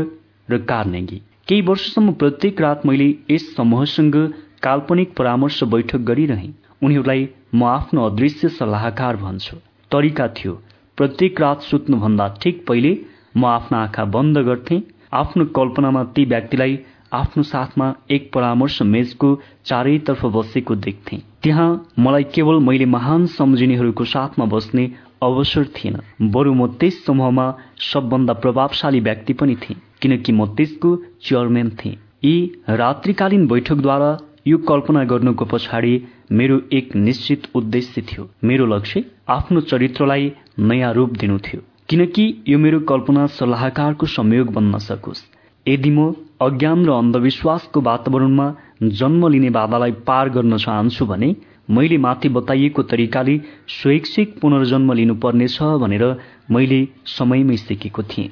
र 0.50 0.58
कार्नेगी। 0.64 1.22
केही 1.48 1.62
वर्षसम्म 1.62 2.14
प्रत्येक 2.22 2.62
रात 2.62 2.86
मैले 2.86 3.10
यस 3.32 3.56
समूहसँग 3.56 4.16
काल्पनिक 4.64 5.16
परामर्श 5.18 5.64
बैठक 5.74 6.06
गरिरहे। 6.12 6.50
उनीहरूलाई 6.84 7.28
म 7.56 7.64
आफ्नो 7.66 8.06
अदृश्य 8.06 8.50
सल्लाहकार 8.52 9.16
भन्छु। 9.18 9.58
तरिका 9.92 10.28
थियो 10.38 10.54
प्रत्येक 10.98 11.42
रात 11.42 11.62
सुत्नुभन्दा 11.62 12.28
ठिक 12.42 12.66
पहिले 12.68 12.92
म 13.38 13.46
आफ्ना 13.48 13.78
आँखा 13.84 14.04
बन्द 14.16 14.38
गर्थे। 14.48 14.82
आफ्नो 15.14 15.46
कल्पनामा 15.56 16.04
ती 16.16 16.26
व्यक्तिलाई 16.26 16.78
आफ्नो 17.14 17.44
साथमा 17.46 17.88
एक 18.12 18.30
परामर्श 18.34 18.82
मेजको 18.94 19.30
चारैतर्फ 19.66 20.26
बसेको 20.36 20.76
देख्थे। 20.86 21.18
त्यहाँ 21.44 21.70
मलाई 22.00 22.24
केवल 22.36 22.60
मैले 22.68 22.86
महान 22.94 23.26
सम्झिनेहरूको 23.34 24.06
साथमा 24.14 24.46
बस्ने 24.54 24.86
अवसर 25.24 25.66
थिएन 25.76 25.96
बरु 26.34 26.54
म 26.54 26.68
त्यस 26.80 27.06
समूहमा 27.06 27.46
सबभन्दा 27.92 28.34
प्रभावशाली 28.44 29.00
व्यक्ति 29.00 29.34
पनि 29.40 29.56
थिएँ 29.64 29.80
किनकि 30.02 30.32
म 30.32 30.46
त्यसको 30.58 30.96
चेयरम्यान 31.24 31.70
थिएँ। 31.80 31.96
यी 32.26 32.36
रात्रिकालीन 32.82 33.48
बैठकद्वारा 33.48 34.12
यो 34.48 34.58
कल्पना 34.68 35.04
गर्नुको 35.12 35.46
पछाडि 35.46 35.94
मेरो 36.32 36.62
एक 36.74 36.96
निश्चित 36.96 37.44
उद्देश्य 37.56 38.02
थियो। 38.02 38.30
मेरो 38.44 38.66
लक्ष्य 38.66 39.04
आफ्नो 39.30 39.62
चरित्रलाई 39.62 40.32
नयाँ 40.60 40.94
रूप 40.94 41.10
दिनु 41.10 41.38
थियो। 41.38 41.62
किनकि 41.90 42.44
यो 42.48 42.60
मेरो 42.60 42.80
कल्पना 42.80 43.26
सल्लाहकारको 43.28 44.06
संयोग 44.06 44.54
बन्न 44.54 44.78
सकोस्। 44.78 45.24
यदि 45.68 45.90
म 45.90 46.16
अज्ञान 46.42 46.86
र 46.86 46.90
अन्धविश्वासको 46.90 47.82
वातावरणमा 47.82 48.56
जन्म 48.84 49.28
लिने 49.28 49.50
बाधालाई 49.50 49.92
पार 49.92 50.30
गर्न 50.30 50.58
चाहन्छु 50.58 51.06
भने 51.06 51.36
मैले 51.70 51.98
माथि 51.98 52.30
बताइएको 52.30 52.84
तरिकाले 52.84 53.38
स्वैच्छिक 53.68 54.40
पुनर्जन्म 54.42 54.94
लिनुपर्नेछ 54.94 55.64
भनेर 55.64 56.20
मैले 56.52 56.88
समयमै 57.06 57.58
सिकेको 57.58 58.04
थिएँ। 58.04 58.30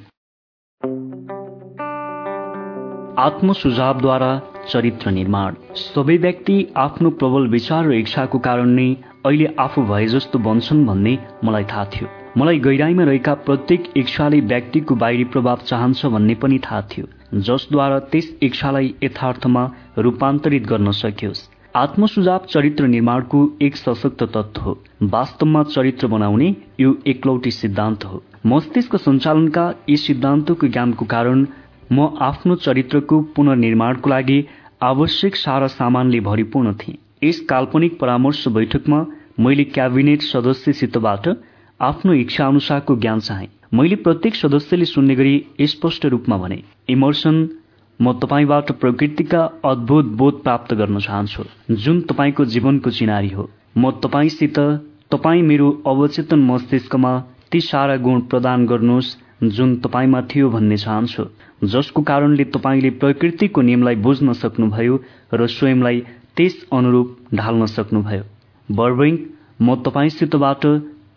आत्मसुझावद्वारा 3.18 4.40
चरित्र 4.68 5.10
निर्माण। 5.10 5.54
सबै 5.76 6.16
व्यक्ति 6.16 6.56
आफ्नो 6.76 7.10
प्रबल 7.12 7.46
विचार 7.48 7.86
र 7.86 7.92
इच्छाको 7.94 8.38
कारण 8.38 8.68
नै 8.70 8.88
अहिले 9.26 9.46
आफू 9.58 9.82
भए 9.84 10.06
जस्तो 10.06 10.38
बन्छन् 10.38 10.84
भन्ने 10.86 11.18
मलाई 11.44 11.64
थाहा 11.64 11.84
थियो। 11.94 12.08
मलाई 12.38 12.58
गहिराईमा 12.58 13.04
रहेका 13.04 13.34
प्रत्येक 13.46 13.92
इच्छाले 13.96 14.40
व्यक्तिको 14.42 14.94
बाहिरी 14.94 15.24
प्रभाव 15.32 15.58
चाहन्छ 15.66 16.06
भन्ने 16.06 16.34
पनि 16.34 16.58
थाहा 16.64 16.80
थियो 16.92 17.06
जसद्वारा 17.40 17.98
त्यस 18.10 18.36
इच्छालाई 18.42 18.94
यथार्थमा 19.02 19.64
रूपान्तरित 19.98 20.66
गर्न 20.66 20.90
सकियोस्। 20.92 21.48
आत्मसुझाव 21.76 22.44
चरित्र 22.48 22.86
निर्माणको 22.86 23.38
एक 23.62 23.76
सशक्त 23.76 24.22
तत्व 24.34 24.60
हो। 24.60 24.78
वास्तवमा 25.04 25.62
चरित्र 25.64 26.06
बनाउने 26.06 26.54
यो 26.80 26.94
एकलौटी 27.06 27.50
सिद्धान्त 27.50 28.04
हो। 28.04 28.22
मस्तिष्क 28.46 28.96
सञ्चालनका 28.96 29.64
यी 29.88 29.96
सिद्धान्तको 29.96 30.66
ज्ञानको 30.68 31.04
कारण 31.04 31.44
म 31.92 32.08
आफ्नो 32.20 32.54
चरित्रको 32.56 33.20
पुनर्निर्माणको 33.36 34.10
लागि 34.10 34.38
आवश्यक 34.82 35.36
सारा 35.36 35.66
सामानले 35.68 36.20
भरिपूर्ण 36.20 36.72
थिएँ। 36.74 36.96
यस 37.24 37.40
काल्पनिक 37.48 37.98
परामर्श 38.00 38.46
बैठकमा 38.48 39.04
मैले 39.40 39.64
क्याबिनेट 39.74 40.22
सदस्यसितबाट 40.22 41.28
आफ्नो 41.80 42.12
इच्छा 42.14 42.46
अनुसारको 42.46 42.96
ज्ञान 42.96 43.20
चाहे। 43.20 43.46
मैले 43.74 43.96
प्रत्येक 43.96 44.34
सदस्यले 44.36 44.84
सुन्ने 44.84 45.14
गरी 45.14 45.34
स्पष्ट 45.62 46.06
रूपमा 46.06 46.36
भने 46.38 46.62
इमर्सन 46.88 47.48
म 48.00 48.12
तपाईँबाट 48.12 48.72
प्रकृतिका 48.80 49.42
अद्भुत 49.64 50.04
बोध 50.18 50.42
प्राप्त 50.42 50.74
गर्न 50.74 50.98
चाहन्छु। 50.98 51.44
जुन 51.74 52.00
तपाईँको 52.00 52.44
जीवनको 52.44 52.90
चिनारी 52.90 53.28
हो 53.28 53.48
म 53.78 53.90
तपाईँसित 54.04 54.58
तपाईँ 55.10 55.42
मेरो 55.42 55.70
अवचेतन 55.86 56.40
मस्तिष्कमा 56.44 57.12
ती 57.52 57.60
सारा 57.60 57.96
गुण 57.96 58.20
प्रदान 58.30 58.66
गर्नुहोस् 58.66 59.16
जुन 59.40 59.76
तपाईँमा 59.76 60.20
थियो 60.30 60.50
भन्ने 60.50 60.76
चाहन्छु। 60.76 61.24
जसको 61.64 62.02
कारणले 62.02 62.44
तपाईँले 62.54 62.90
प्रकृतिको 63.00 63.60
नियमलाई 63.60 63.96
बुझ्न 63.96 64.32
सक्नुभयो 64.32 64.94
र 65.34 65.46
स्वयंलाई 65.48 66.00
त्यस 66.36 66.54
अनुरूप 66.72 67.16
ढाल्न 67.34 67.66
सक्नुभयो। 67.68 68.22
बर्बिङ 68.68 69.18
म 69.62 69.74
तपाईँसितबाट 69.82 70.64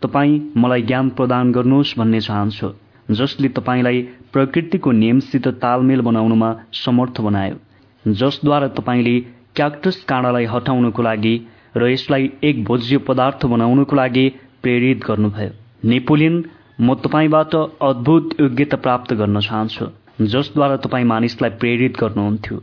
तपाईँ 0.02 0.40
मलाई 0.56 0.82
ज्ञान 0.82 1.08
प्रदान 1.10 1.52
गर्नुहोस् 1.52 1.96
भन्ने 1.98 2.20
चाहन्छु 2.20 2.68
जसले 3.08 3.48
तपाईँलाई 3.48 4.02
प्रकृतिको 4.32 4.90
नियमसित 4.92 5.48
तालमेल 5.62 6.00
बनाउनमा 6.00 6.50
समर्थ 6.74 7.20
बनायो 7.20 8.12
जसद्वारा 8.12 8.68
तपाईँले 8.78 9.14
क्याक्टस 9.56 10.04
काँडालाई 10.08 10.44
हटाउनको 10.44 11.02
लागि 11.02 11.34
र 11.76 11.88
यसलाई 11.90 12.30
एक 12.42 12.64
भोज्य 12.64 12.98
पदार्थ 13.08 13.46
बनाउनको 13.46 13.96
लागि 13.96 14.28
प्रेरित 14.62 15.04
गर्नुभयो। 15.06 15.50
नेपोलियन 15.84 16.36
म 16.78 16.94
तपाईँबाट 16.94 17.54
अद्भुत 17.82 18.34
योग्यता 18.40 18.76
प्राप्त 18.76 19.12
गर्न 19.14 19.40
चाहन्छु 19.40 19.86
जसद्वारा 20.24 20.76
तपाईँ 20.76 21.04
मानिसलाई 21.04 21.50
प्रेरित 21.58 21.96
गर्नुहुन्थ्यो। 22.00 22.58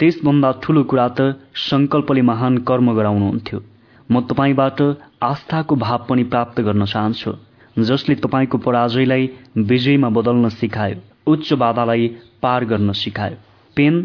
त्यसभन्दा 0.00 0.52
ठूलो 0.62 0.82
कुरा 0.84 1.08
त 1.08 1.20
सङ्कल्पले 1.62 2.22
महान 2.22 2.56
कर्म 2.68 2.92
गराउनुहुन्थ्यो। 2.94 3.60
म 4.10 4.20
तपाईँबाट 4.22 4.80
आस्थाको 5.22 5.76
भाव 5.76 6.06
पनि 6.08 6.24
प्राप्त 6.28 6.60
गर्न 6.60 6.84
चाहन्छु 6.86 7.32
जसले 7.82 8.14
तपाईँको 8.24 8.58
पराजयलाई 8.60 9.28
विजयमा 9.66 10.08
बदल्न 10.12 10.48
सिकायो 10.54 11.32
उच्च 11.32 11.52
बाधालाई 11.58 12.08
पार 12.42 12.64
गर्न 12.64 12.92
सिकायो 12.96 13.36
पेन 13.76 14.02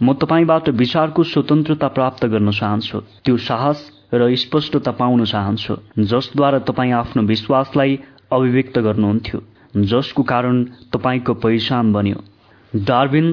म 0.00 0.12
तपाईँबाट 0.16 0.68
विचारको 0.76 1.22
स्वतन्त्रता 1.28 1.88
प्राप्त 1.94 2.26
गर्न 2.26 2.50
चाहन्छु 2.52 3.00
त्यो 3.24 3.36
साहस 3.46 3.88
र 4.14 4.34
स्पष्टता 4.36 4.90
पाउन 4.98 5.24
चाहन्छु 5.26 5.76
जसद्वारा 6.10 6.58
तपाईँ 6.66 6.92
आफ्नो 6.96 7.22
विश्वासलाई 7.26 7.98
अभिव्यक्त 8.30 8.78
गर्नुहुन्थ्यो। 8.78 9.40
जसको 9.84 10.22
कारण 10.24 10.64
तपाईँको 10.92 11.34
पहिचान 11.36 11.92
बन्यो। 11.92 12.20
डार्विन 12.72 13.32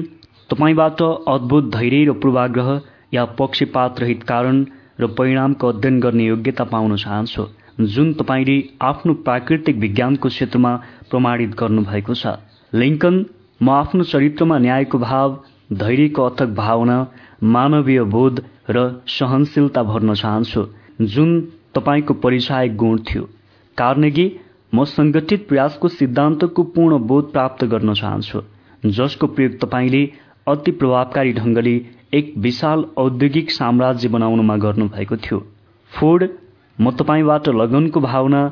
तपाईँबाट 0.50 1.02
अद्भुत 1.02 1.70
धैर्य 1.72 2.04
र 2.04 2.12
पूर्वाग्रह 2.22 2.80
या 3.14 3.24
पक्षपात 3.38 4.00
रहित 4.00 4.22
कारण 4.22 4.64
र 5.00 5.06
परिणामको 5.18 5.68
अध्ययन 5.68 6.00
गर्ने 6.00 6.24
योग्यता 6.26 6.64
पाउन 6.64 6.96
चाहन्छु 6.96 7.46
जुन 7.86 8.12
तपाईँले 8.12 8.56
आफ्नो 8.82 9.14
प्राकृतिक 9.24 9.76
विज्ञानको 9.76 10.28
क्षेत्रमा 10.28 10.74
प्रमाणित 11.10 11.54
गर्नुभएको 11.60 12.14
छ। 12.14 12.26
लिङ्कन 12.72 13.24
म 13.60 13.70
आफ्नो 13.70 14.04
चरित्रमा 14.04 14.58
न्यायको 14.58 14.98
भाव 14.98 15.38
धैर्यको 15.74 16.22
अथक 16.24 16.54
भावना 16.56 16.96
मानवीय 17.52 18.02
बोध 18.14 18.40
र 18.70 18.88
सहनशीलता 19.08 19.82
भर्न 19.82 20.14
चाहन्छु 20.14 20.64
जुन 21.12 21.40
तपाईँको 21.74 22.14
परिचायक 22.16 22.76
गुण 22.76 22.98
थियो। 23.06 23.28
कार्नेगी 23.78 24.26
म 24.76 24.84
संगठित 24.86 25.46
प्रयासको 25.48 25.88
सिद्धान्तको 25.88 26.62
पूर्ण 26.76 26.98
बोध 27.10 27.30
प्राप्त 27.32 27.64
गर्न 27.72 27.92
चाहन्छु। 27.94 28.40
जसको 28.96 29.26
प्रयोग 29.36 29.52
तपाईँले 29.60 30.02
अति 30.46 30.70
प्रभावकारी 30.80 31.32
ढङ्गले 31.32 31.74
एक 32.14 32.32
विशाल 32.38 32.84
औद्योगिक 32.98 33.50
साम्राज्य 33.50 34.08
बनाउनमा 34.08 34.56
गर्नुभएको 34.64 35.16
थियो। 35.18 35.38
फोर्ड 35.90 36.28
म 36.78 36.90
तपाईँबाट 36.98 37.48
लगनको 37.60 38.00
भावना 38.00 38.42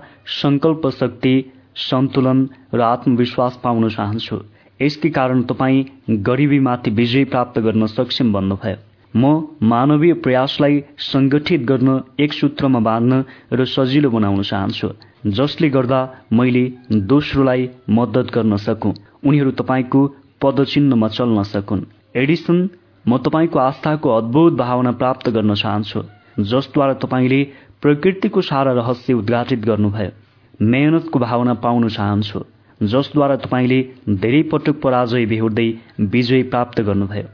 सङ्कल्प 0.41 0.89
शक्ति 1.01 1.35
सन्तुलन 1.83 2.49
र 2.75 2.81
आत्मविश्वास 2.83 3.61
पाउन 3.63 3.89
चाहन्छु। 3.91 4.43
यसकै 4.81 5.11
कारण 5.17 5.43
तपाईँ 5.51 5.85
गरिबीमाथि 6.29 6.91
विजय 6.99 7.25
प्राप्त 7.33 7.59
गर्न 7.67 7.87
सक्षम 7.93 8.33
बन्नुभयो। 8.33 8.77
म 9.15 9.25
मानवीय 9.71 10.13
प्रयासलाई 10.25 10.83
सङ्गठित 11.05 11.61
गर्न 11.67 12.01
एक 12.21 12.33
सूत्रमा 12.33 12.81
बाँध्न 12.89 13.25
र 13.53 13.65
सजिलो 13.73 14.11
बनाउन 14.11 14.43
चाहन्छु। 14.51 14.89
जसले 15.27 15.69
गर्दा 15.71 16.01
मैले 16.33 16.73
दोस्रोलाई 16.93 17.69
मद्दत 17.91 18.31
गर्न 18.35 18.57
सकु। 18.57 18.93
उनीहरू 19.27 19.51
तपाईँको 19.51 20.01
पदचिन्हमा 20.43 21.09
चल्न 21.09 21.43
सकुन् 21.43 21.83
एडिसन 22.17 22.69
म 23.05 23.19
तपाईँको 23.19 23.59
आस्थाको 23.59 24.11
अद्भुत 24.11 24.53
भावना 24.53 24.93
प्राप्त 24.93 25.31
गर्न 25.31 25.55
चाहन्छु 25.55 26.03
जसद्वारा 26.41 26.95
तपाईँले 26.95 27.43
प्रकृतिको 27.83 28.41
सारा 28.41 28.73
रहस्य 28.73 29.13
उद्घाटित 29.13 29.65
गर्नुभयो। 29.65 30.11
मेहनतको 30.63 31.19
भावना 31.19 31.55
पाउन 31.65 31.89
चाहन्छु 31.89 32.41
जसद्वारा 32.81 33.37
तपाईँले 33.37 33.81
धेरै 34.17 34.43
पटक 34.43 34.81
पराजय 34.81 35.27
बेहोर्दै 35.27 35.69
विजय 36.01 36.43
प्राप्त 36.43 36.81
गर्नुभयो। 36.81 37.29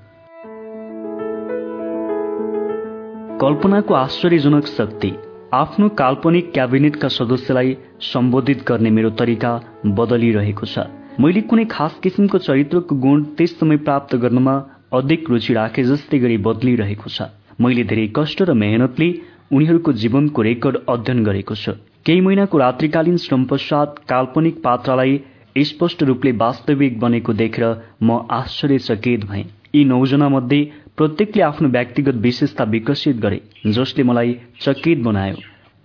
कल्पनाको 3.41 3.95
आश्चर्यजनक 3.95 4.67
शक्ति। 4.67 5.13
आफ्नो 5.55 5.89
काल्पनिक 5.89 6.53
क्याबिनेटका 6.53 7.09
सदस्यलाई 7.09 7.77
सम्बोधित 8.01 8.63
गर्ने 8.69 8.91
मेरो 8.91 9.09
तरिका 9.11 9.51
बदलिरहेको 9.99 10.67
छ। 10.67 10.85
मैले 11.21 11.41
कुनै 11.51 11.65
खास 11.65 11.99
किसिमको 12.03 12.39
चरित्रको 12.39 12.97
गुण 12.97 13.25
त्यस 13.35 13.59
समय 13.61 13.77
प्राप्त 13.83 14.15
गर्नमा 14.17 14.55
अधिक 14.93 15.31
रुचि 15.31 15.55
राखे 15.55 15.83
जस्तै 15.83 16.19
गरी 16.19 16.37
बदलिरहेको 16.47 17.11
छ। 17.11 17.27
मैले 17.61 17.85
धेरै 17.85 18.07
कष्ट 18.17 18.43
र 18.43 18.55
मेहनतले 18.63 19.09
उनीहरूको 19.51 19.93
जीवनको 20.03 20.43
रेकर्ड 20.43 20.77
अध्ययन 20.89 21.25
गरेको 21.25 21.55
छु। 21.57 21.73
केही 22.07 22.21
महिनाको 22.21 22.59
रात्रिकालीन 22.59 23.17
श्रम 23.19 23.45
पश्चात 23.51 23.99
काल्पनिक 24.09 24.63
पात्रलाई 24.63 25.21
स्पष्ट 25.67 26.03
रूपले 26.05 26.33
वास्तविक 26.43 27.01
बनेको 27.01 27.33
देखेर 27.43 27.67
म 28.03 28.23
आश्चर्यचकित 28.39 29.25
भएँ। 29.27 29.51
यी 29.75 29.85
नौजना 29.87 30.29
मध्ये 30.29 30.61
प्रत्येकले 31.01 31.43
आफ्नो 31.43 31.69
व्यक्तिगत 31.69 32.15
विशेषता 32.23 32.65
विकसित 32.73 33.17
गरे 33.21 33.39
जसले 33.75 34.03
मलाई 34.05 34.35
चकित 34.61 34.99
बनायो। 35.03 35.37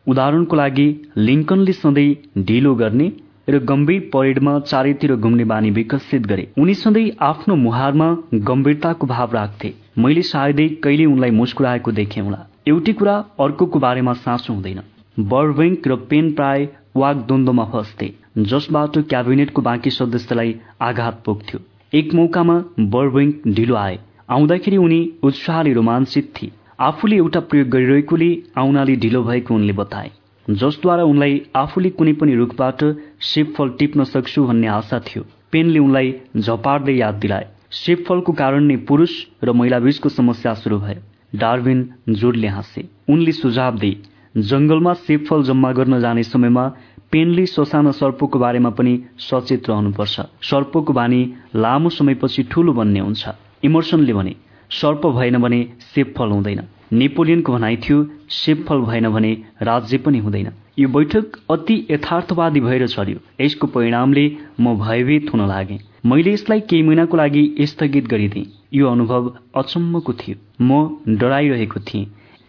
उदाहरणको 0.08 0.56
लागि 0.56 0.88
लिङ्कनले 1.18 1.74
सधैँ 1.74 2.44
ढिलो 2.48 2.74
गर्ने 2.82 3.08
र 3.50 3.60
गम्भीर 3.70 4.10
परेडमा 4.14 4.58
चारैतिर 4.60 5.16
घुम्ने 5.16 5.44
बानी 5.52 5.70
विकसित 5.78 6.26
गरे। 6.32 6.48
उनी 6.60 6.74
सधैँ 6.76 7.06
आफ्नो 7.28 7.56
मुहारमा 7.56 8.08
गम्भीरताको 8.50 9.08
भाव 9.08 9.34
राख्थे। 9.34 9.72
मैले 9.98 10.22
सायदै 10.30 10.68
कहिले 10.84 11.06
उनलाई 11.06 11.32
मुस्कुराएको 11.40 11.92
देखेँ 12.00 12.24
होला। 12.24 12.40
एउटै 12.68 12.94
कुरा 13.00 13.16
अर्कोको 13.46 13.80
बारेमा 13.80 14.14
साँचो 14.26 14.54
हुँदैन। 14.54 14.82
बर्वेङ्क 15.18 15.88
र 15.88 15.96
पेन 16.10 16.32
प्राय 16.34 16.68
वाक 16.96 17.24
द्वन्द्वमा 17.28 17.66
फस्थे 17.74 18.12
जसबाट 18.52 18.98
क्याबिनेटको 19.14 19.62
बाँकी 19.70 19.96
सदस्यलाई 20.00 20.56
आघात 20.90 21.24
पुग्थ्यो। 21.26 21.60
एक 21.94 22.14
मौकामा 22.14 22.58
बर्वेङ्क 22.98 23.48
ढिलो 23.56 23.76
आए। 23.84 23.98
आउँदाखेरि 24.30 24.78
उनी 24.78 25.00
उत्साहले 25.24 25.74
रोमाञ्चित 25.74 26.34
थिए। 26.36 26.52
आफूले 26.80 27.16
एउटा 27.16 27.40
प्रयोग 27.40 27.68
गरिरहेकोले 27.70 28.30
आउनाले 28.58 28.96
ढिलो 28.96 29.24
भएको 29.24 29.54
उनले 29.56 29.74
बताए। 29.74 30.12
जसद्वारा 30.50 31.04
उनलाई 31.04 31.42
आफूले 31.56 31.90
कुनै 31.90 32.14
पनि 32.14 32.36
रुखबाट 32.36 32.84
सेपफल 33.22 33.70
टिप्न 33.80 34.04
सक्छु 34.04 34.46
भन्ने 34.46 34.68
आशा 34.68 35.00
थियो। 35.00 35.24
पेनले 35.52 35.80
उनलाई 35.80 36.14
झपार्दै 36.38 36.94
याद 36.94 37.16
दिलाए। 37.16 37.46
सेपफलको 37.72 38.32
कारण 38.34 38.64
नै 38.64 38.76
पुरुष 38.90 39.14
र 39.44 39.52
महिला 39.52 39.80
बीचको 39.80 40.10
समस्या 40.10 40.54
सुरु 40.54 40.80
भयो। 40.80 41.02
डार्विन 41.38 41.88
जोडले 42.10 42.48
हाँसे। 42.48 42.88
उनले 43.10 43.32
सुझाव 43.32 43.78
दिए 43.78 44.02
जंगलमा 44.42 44.94
सेपफल 45.06 45.44
जम्मा 45.44 45.72
गर्न 45.72 46.00
जाने 46.00 46.24
समयमा 46.24 46.68
पेनले 47.12 47.46
ससाना 47.46 47.92
सर्पको 47.92 48.40
बारेमा 48.40 48.70
पनि 48.70 48.94
सचेत 49.22 49.70
रहनुपर्छ। 49.70 50.16
सर्पको 50.44 50.94
बानी 50.94 51.22
लामो 51.56 51.90
समयपछि 51.90 52.44
ठूलो 52.44 52.74
बन्ने 52.74 53.00
हुन्छ। 53.00 53.28
इमर्सनले 53.66 54.14
भने 54.14 54.36
सर्प 54.72 55.06
भएन 55.08 55.38
भने 55.42 55.60
सेपफल 55.94 56.30
हुँदैन। 56.30 56.62
नेपोलियनको 56.94 57.54
भनाइ 57.54 57.78
थियो 57.84 57.98
सेपफल 58.30 58.80
भएन 58.82 59.10
भने 59.10 59.32
राज्य 59.62 59.98
पनि 59.98 60.20
हुँदैन। 60.20 60.52
यो 60.80 60.88
बैठक 60.90 61.38
अति 61.52 61.76
यथार्थवादी 61.92 62.60
भएर 62.60 62.88
चल्यो। 62.88 63.20
यसको 63.42 63.68
परिणामले 63.68 64.26
म 64.62 64.76
भयभीत 64.80 65.34
हुन 65.34 65.48
लागे। 65.48 65.80
मैले 66.06 66.34
यसलाई 66.34 66.60
केही 66.70 66.84
महिनाको 66.84 67.18
लागि 67.18 67.44
स्थगित 67.62 68.08
गरिदिएँ। 68.08 68.46
यो 68.74 68.88
अनुभव 68.88 69.34
अचम्मको 69.56 70.14
थियो। 70.14 70.36
म 70.62 71.18
डराइरहेको 71.18 71.80
थिएँ। 71.80 72.06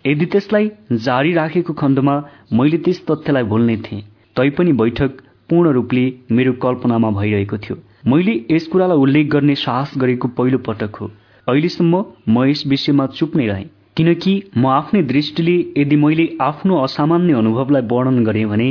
यदि 0.07 0.27
त्यसलाई 0.27 0.71
जारी 0.93 1.33
राखेको 1.33 1.73
खण्डमा 1.73 2.15
मैले 2.53 2.79
त्यस 2.79 3.03
तथ्यलाई 3.07 3.43
भुल्ने 3.43 3.77
थिएँ 3.77 4.03
तैपनि 4.37 4.73
बैठक 4.73 5.21
पूर्ण 5.51 5.73
रूपले 5.73 6.05
मेरो 6.33 6.53
कल्पनामा 6.63 7.11
भइरहेको 7.11 7.59
थियो। 7.59 7.77
मैले 8.07 8.33
यस 8.51 8.67
कुरालाई 8.73 8.99
उल्लेख 8.99 9.27
गर्ने 9.31 9.55
साहस 9.57 9.93
गरेको 9.99 10.29
पहिलो 10.37 10.59
पटक 10.67 10.97
हो। 10.97 11.07
अहिलेसम्म 11.47 12.05
म 12.29 12.45
यस 12.45 12.63
विषयमा 12.67 13.07
चुप 13.17 13.37
नै 13.37 13.47
रहेँ 13.47 13.67
किनकि 13.97 14.33
म 14.57 14.67
आफ्नै 14.69 15.03
दृष्टिले 15.03 15.55
यदि 15.79 15.97
मैले 15.97 16.27
आफ्नो 16.41 16.79
असामान्य 16.83 17.35
अनुभवलाई 17.35 17.83
वर्णन 17.93 18.25
गरेँ 18.25 18.47
भने 18.47 18.69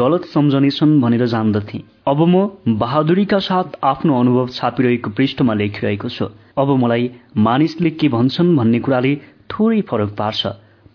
गलत 0.00 0.24
सम्झनेछन् 0.34 1.00
भनेर 1.00 1.26
जान्दथे। 1.26 1.80
अब 2.08 2.20
म 2.28 2.76
बहादुरीका 2.78 3.38
साथ 3.48 3.78
आफ्नो 3.84 4.20
अनुभव 4.20 4.48
छापिरहेको 4.52 5.10
पृष्ठमा 5.10 5.54
लेखिरहेको 5.54 6.08
छु। 6.08 6.26
अब 6.58 6.76
मलाई 6.84 7.10
मानिसले 7.46 7.90
के 7.90 8.08
भन्छन् 8.16 8.56
भन्ने 8.56 8.80
कुराले 8.80 9.14
थोरै 9.50 9.80
फरक 9.88 10.10
पार्छ। 10.18 10.46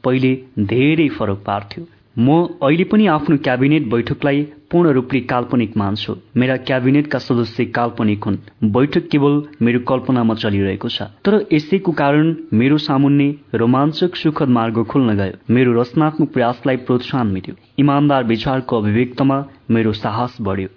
पहिले 0.03 0.31
धेरै 0.73 1.07
फरक 1.17 1.43
पार्थ्यो। 1.45 1.83
म 2.19 2.47
अहिले 2.63 2.83
पनि 2.83 3.07
आफ्नो 3.07 3.37
क्याबिनेट 3.37 3.89
बैठकलाई 3.89 4.41
पूर्ण 4.71 4.89
रूपले 4.89 5.19
काल्पनिक 5.19 5.77
मान्छु। 5.77 6.15
मेरा 6.37 6.57
क्याबिनेटका 6.57 7.19
सदस्य 7.19 7.65
काल्पनिक 7.65 8.23
हुन्। 8.23 8.37
बैठक 8.63 9.07
केवल 9.07 9.43
मेरो 9.61 9.79
कल्पनामा 9.79 10.33
चलिरहेको 10.33 10.89
छ। 10.89 11.01
तर 11.01 11.47
यसैको 11.53 11.91
कारण 11.91 12.35
मेरो 12.53 12.77
सामुन्ने 12.77 13.35
रोमाञ्चक 13.55 14.15
सुखद 14.15 14.47
मार्ग 14.47 14.83
खुल्न 14.83 15.15
गयो। 15.15 15.53
मेरो 15.53 15.81
रचनात्मक 15.81 16.31
प्रयासलाई 16.31 16.77
प्रोत्साहन 16.77 17.27
मिल्यो। 17.27 17.55
इमान्दार 17.79 18.23
विचारको 18.23 18.77
अभिव्यक्तमा 18.77 19.45
मेरो 19.71 19.93
साहस 19.93 20.37
बढ्यो। 20.41 20.67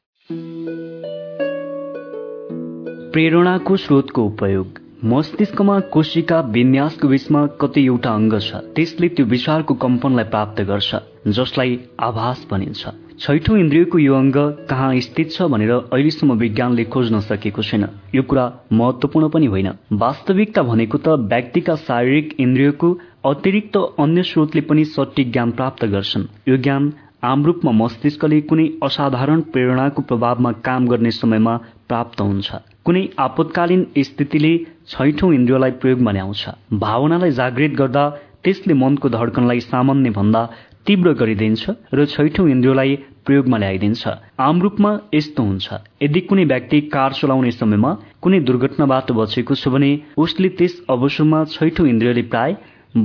प्रेरणाको 3.12 3.76
स्रोतको 3.76 4.24
उपयोग। 4.24 4.66
मस्तिष्कमा 5.04 5.80
कोशिका 5.80 6.40
विन्यासको 6.40 7.08
बीचमा 7.08 7.46
कतै 7.46 7.82
एउटा 7.82 8.10
अङ्ग 8.10 8.38
छ। 8.38 8.54
त्यसले 8.54 9.08
त्यो 9.08 9.26
विचारको 9.26 9.74
कम्पनलाई 9.74 10.24
प्राप्त 10.24 10.62
गर्छ। 10.62 10.94
जसलाई 11.26 11.78
आभास 12.00 12.46
भनिन्छ। 12.50 12.88
छैठौं 13.20 13.56
इन्द्रियको 13.58 13.98
यो 13.98 14.14
अङ्ग 14.14 14.36
कहाँ 14.70 14.98
स्थित 15.00 15.30
छ 15.32 15.42
भनेर 15.42 15.70
अहिलेसम्म 15.70 16.32
विज्ञानले 16.34 16.84
खोज्न 16.84 17.20
सकेको 17.20 17.62
छैन। 17.62 17.86
यो 18.14 18.22
कुरा 18.22 18.44
महत्वपूर्ण 18.72 19.28
पनि 19.28 19.46
होइन। 19.46 19.68
वास्तविकता 19.92 20.62
भनेको 20.62 20.98
त 20.98 21.08
व्यक्तिका 21.30 21.76
शारीरिक 21.76 22.34
इन्द्रियको 22.40 22.88
अतिरिक्त 23.24 23.76
अन्य 23.98 24.22
स्रोतले 24.22 24.60
पनि 24.66 24.84
सटिक 24.84 25.32
ज्ञान 25.32 25.50
प्राप्त 25.52 25.84
गर्छन्। 25.84 26.26
यो 26.48 26.56
ज्ञान 26.56 26.92
आम 27.22 27.44
रूपमा 27.44 27.72
मस्तिष्कले 27.72 28.40
कुनै 28.50 28.66
असाधारण 28.82 29.40
प्रेरणाको 29.54 30.02
प्रभावमा 30.02 30.52
काम 30.66 30.88
गर्ने 30.88 31.10
समयमा 31.10 31.56
प्राप्त 31.88 32.20
हुन्छ। 32.20 32.50
कुनै 32.84 33.02
आपतकालीन 33.18 33.86
स्थितिले 33.98 34.52
छैठौं 34.88 35.32
इन्द्रियलाई 35.32 35.70
प्रयोगमा 35.78 36.12
ल्याउँछ 36.12 36.44
भावनालाई 36.82 37.30
जागृत 37.30 37.78
गर्दा 37.78 38.04
त्यसले 38.44 38.74
मनको 38.74 39.08
धड्कनलाई 39.08 39.60
सामान्य 39.62 40.10
भन्दा 40.10 40.42
तीव्र 40.86 41.12
गरिदिन्छ 41.14 41.70
र 41.94 42.04
छैठौं 42.06 42.48
इन्द्रियलाई 42.48 42.96
प्रयोगमा 43.26 43.58
ल्याइदिन्छ। 43.58 44.02
आम 44.40 44.62
रूपमा 44.62 44.90
यस्तो 45.14 45.42
हुन्छ 45.42 45.66
यदि 46.02 46.20
कुनै 46.28 46.44
व्यक्ति 46.52 46.80
कार 46.94 47.12
चलाउने 47.12 47.50
समयमा 47.52 47.90
कुनै 48.22 48.40
दुर्घटनाबाट 48.48 49.12
बचेको 49.18 49.54
छ 49.54 49.68
भने 49.74 49.90
उसले 50.18 50.48
त्यस 50.58 50.74
अवसरमा 50.90 51.44
छैठौं 51.54 51.86
इन्द्रियले 51.86 52.22
प्राय 52.32 52.56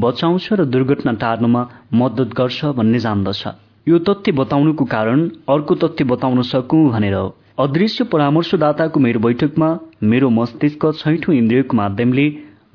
बचाउँछ 0.03 0.47
र 0.53 0.65
दुर्घटना 0.67 1.13
टार्नमा 1.21 1.61
मद्दत 1.93 2.33
गर्छ 2.37 2.73
भन्ने 2.77 2.99
जान्दछ। 2.99 3.43
यो 3.87 3.97
तथ्य 4.07 4.31
बताउनुको 4.39 4.85
कारण 4.85 5.19
अर्को 5.49 5.75
तथ्य 5.83 6.03
बताउन 6.05 6.41
सकौं 6.49 6.89
भनेर 6.91 7.13
हो। 7.13 7.27
अदृश्य 7.59 8.03
परामर्शदाताको 8.11 8.99
मेरो 8.99 9.19
बैठकमा 9.19 9.69
मेरो 10.03 10.29
मस्तिष्क 10.29 10.85
छैठौं 10.97 11.35
इन्द्रियको 11.35 11.77
माध्यमले 11.77 12.25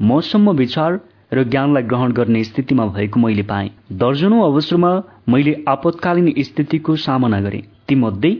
मसम्म 0.02 0.50
विचार 0.56 1.00
र 1.34 1.44
ज्ञानलाई 1.44 1.82
ग्रहण 1.82 2.12
गर्ने 2.12 2.42
स्थितिमा 2.44 2.86
भएको 2.86 3.20
मैले 3.20 3.42
पाएँ। 3.42 3.70
दर्जनौं 3.92 4.42
अवसरमा 4.44 4.90
मैले 5.28 5.52
आपतकालीन 5.68 6.32
स्थितिको 6.42 6.96
सामना 6.98 7.40
गरेँ। 7.40 7.62
तीमध्ये 7.88 8.32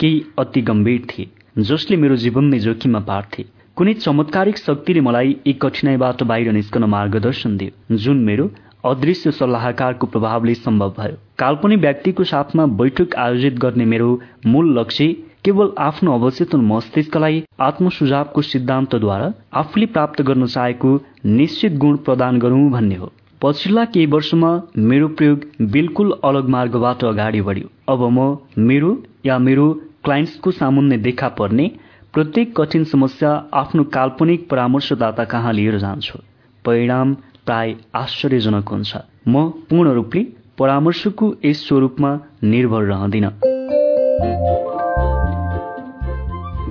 केही 0.00 0.22
अति 0.38 0.60
गम्भीर 0.62 1.06
थिए 1.10 1.62
जसले 1.62 1.96
मेरो 1.96 2.16
जीवन 2.16 2.44
नै 2.44 2.58
जोखिममा 2.58 3.00
पार्थे 3.08 3.44
कुनै 3.76 3.94
चमत्कारिक 3.96 4.58
शक्तिले 4.58 5.00
मलाई 5.00 5.36
यी 5.46 5.52
कठिनाईबाट 5.62 6.22
बाहिर 6.22 6.52
निस्कन 6.52 6.84
मार्गदर्शन 6.94 7.56
दियो 7.56 7.96
जुन 7.96 8.24
मेरो 8.24 8.50
अदृश्य 8.84 9.30
सल्लाहकारको 9.32 10.06
प्रभावले 10.06 10.54
सम्भव 10.56 10.94
भयो। 10.98 11.16
काल्पनिक 11.38 11.80
व्यक्तिको 11.80 12.24
साथमा 12.24 12.66
बैठक 12.80 13.14
आयोजित 13.18 13.58
गर्ने 13.58 13.84
मेरो 13.84 14.10
मूल 14.46 14.78
लक्ष्य 14.78 15.14
केवल 15.46 15.68
आफ्नो 15.78 16.12
अवचेतन 16.12 16.60
मस्तिष्कलाई 16.66 17.42
आत्मसुझावको 17.60 18.42
सिद्धान्तद्वारा 18.42 19.26
आफूले 19.54 19.86
प्राप्त 19.86 20.22
गर्न 20.22 20.46
चाहेको 20.46 20.90
निश्चित 21.24 21.76
गुण 21.78 21.96
प्रदान 21.96 22.38
गरौं 22.38 22.70
भन्ने 22.70 22.94
हो। 22.94 23.10
पछिल्ला 23.42 23.84
केही 23.84 24.06
वर्षमा 24.06 24.50
मेरो 24.90 25.08
प्रयोग 25.08 25.44
बिल्कुल 25.70 26.12
अलग 26.24 26.48
मार्गबाट 26.48 27.04
अगाडि 27.04 27.40
बढ्यो। 27.40 27.68
अब 27.88 28.02
म 28.10 28.38
मेरो 28.58 28.90
या 29.26 29.38
मेरो 29.38 29.66
क्लाइन्ट्सको 30.04 30.50
सामुन्ने 30.50 30.98
देखा 30.98 31.28
पर्ने 31.38 31.70
प्रत्येक 32.14 32.60
कठिन 32.60 32.84
समस्या 32.84 33.30
आफ्नो 33.54 33.84
काल्पनिक 33.94 34.48
परामर्शदाता 34.50 35.24
कहाँ 35.24 35.52
लिएर 35.52 35.78
जान्छु? 35.78 36.18
परिणाम 36.64 37.14
प्राय 37.46 37.74
आश्चर्यजनक 37.94 38.68
हुन्छ। 38.68 38.96
म 39.28 39.48
पूर्ण 39.70 39.94
रूपले 39.94 40.26
परामर्शको 40.58 41.34
यस 41.44 41.66
स्वरूपमा 41.68 42.18
निर्भर 42.44 42.82
रहँदिन। 42.84 43.30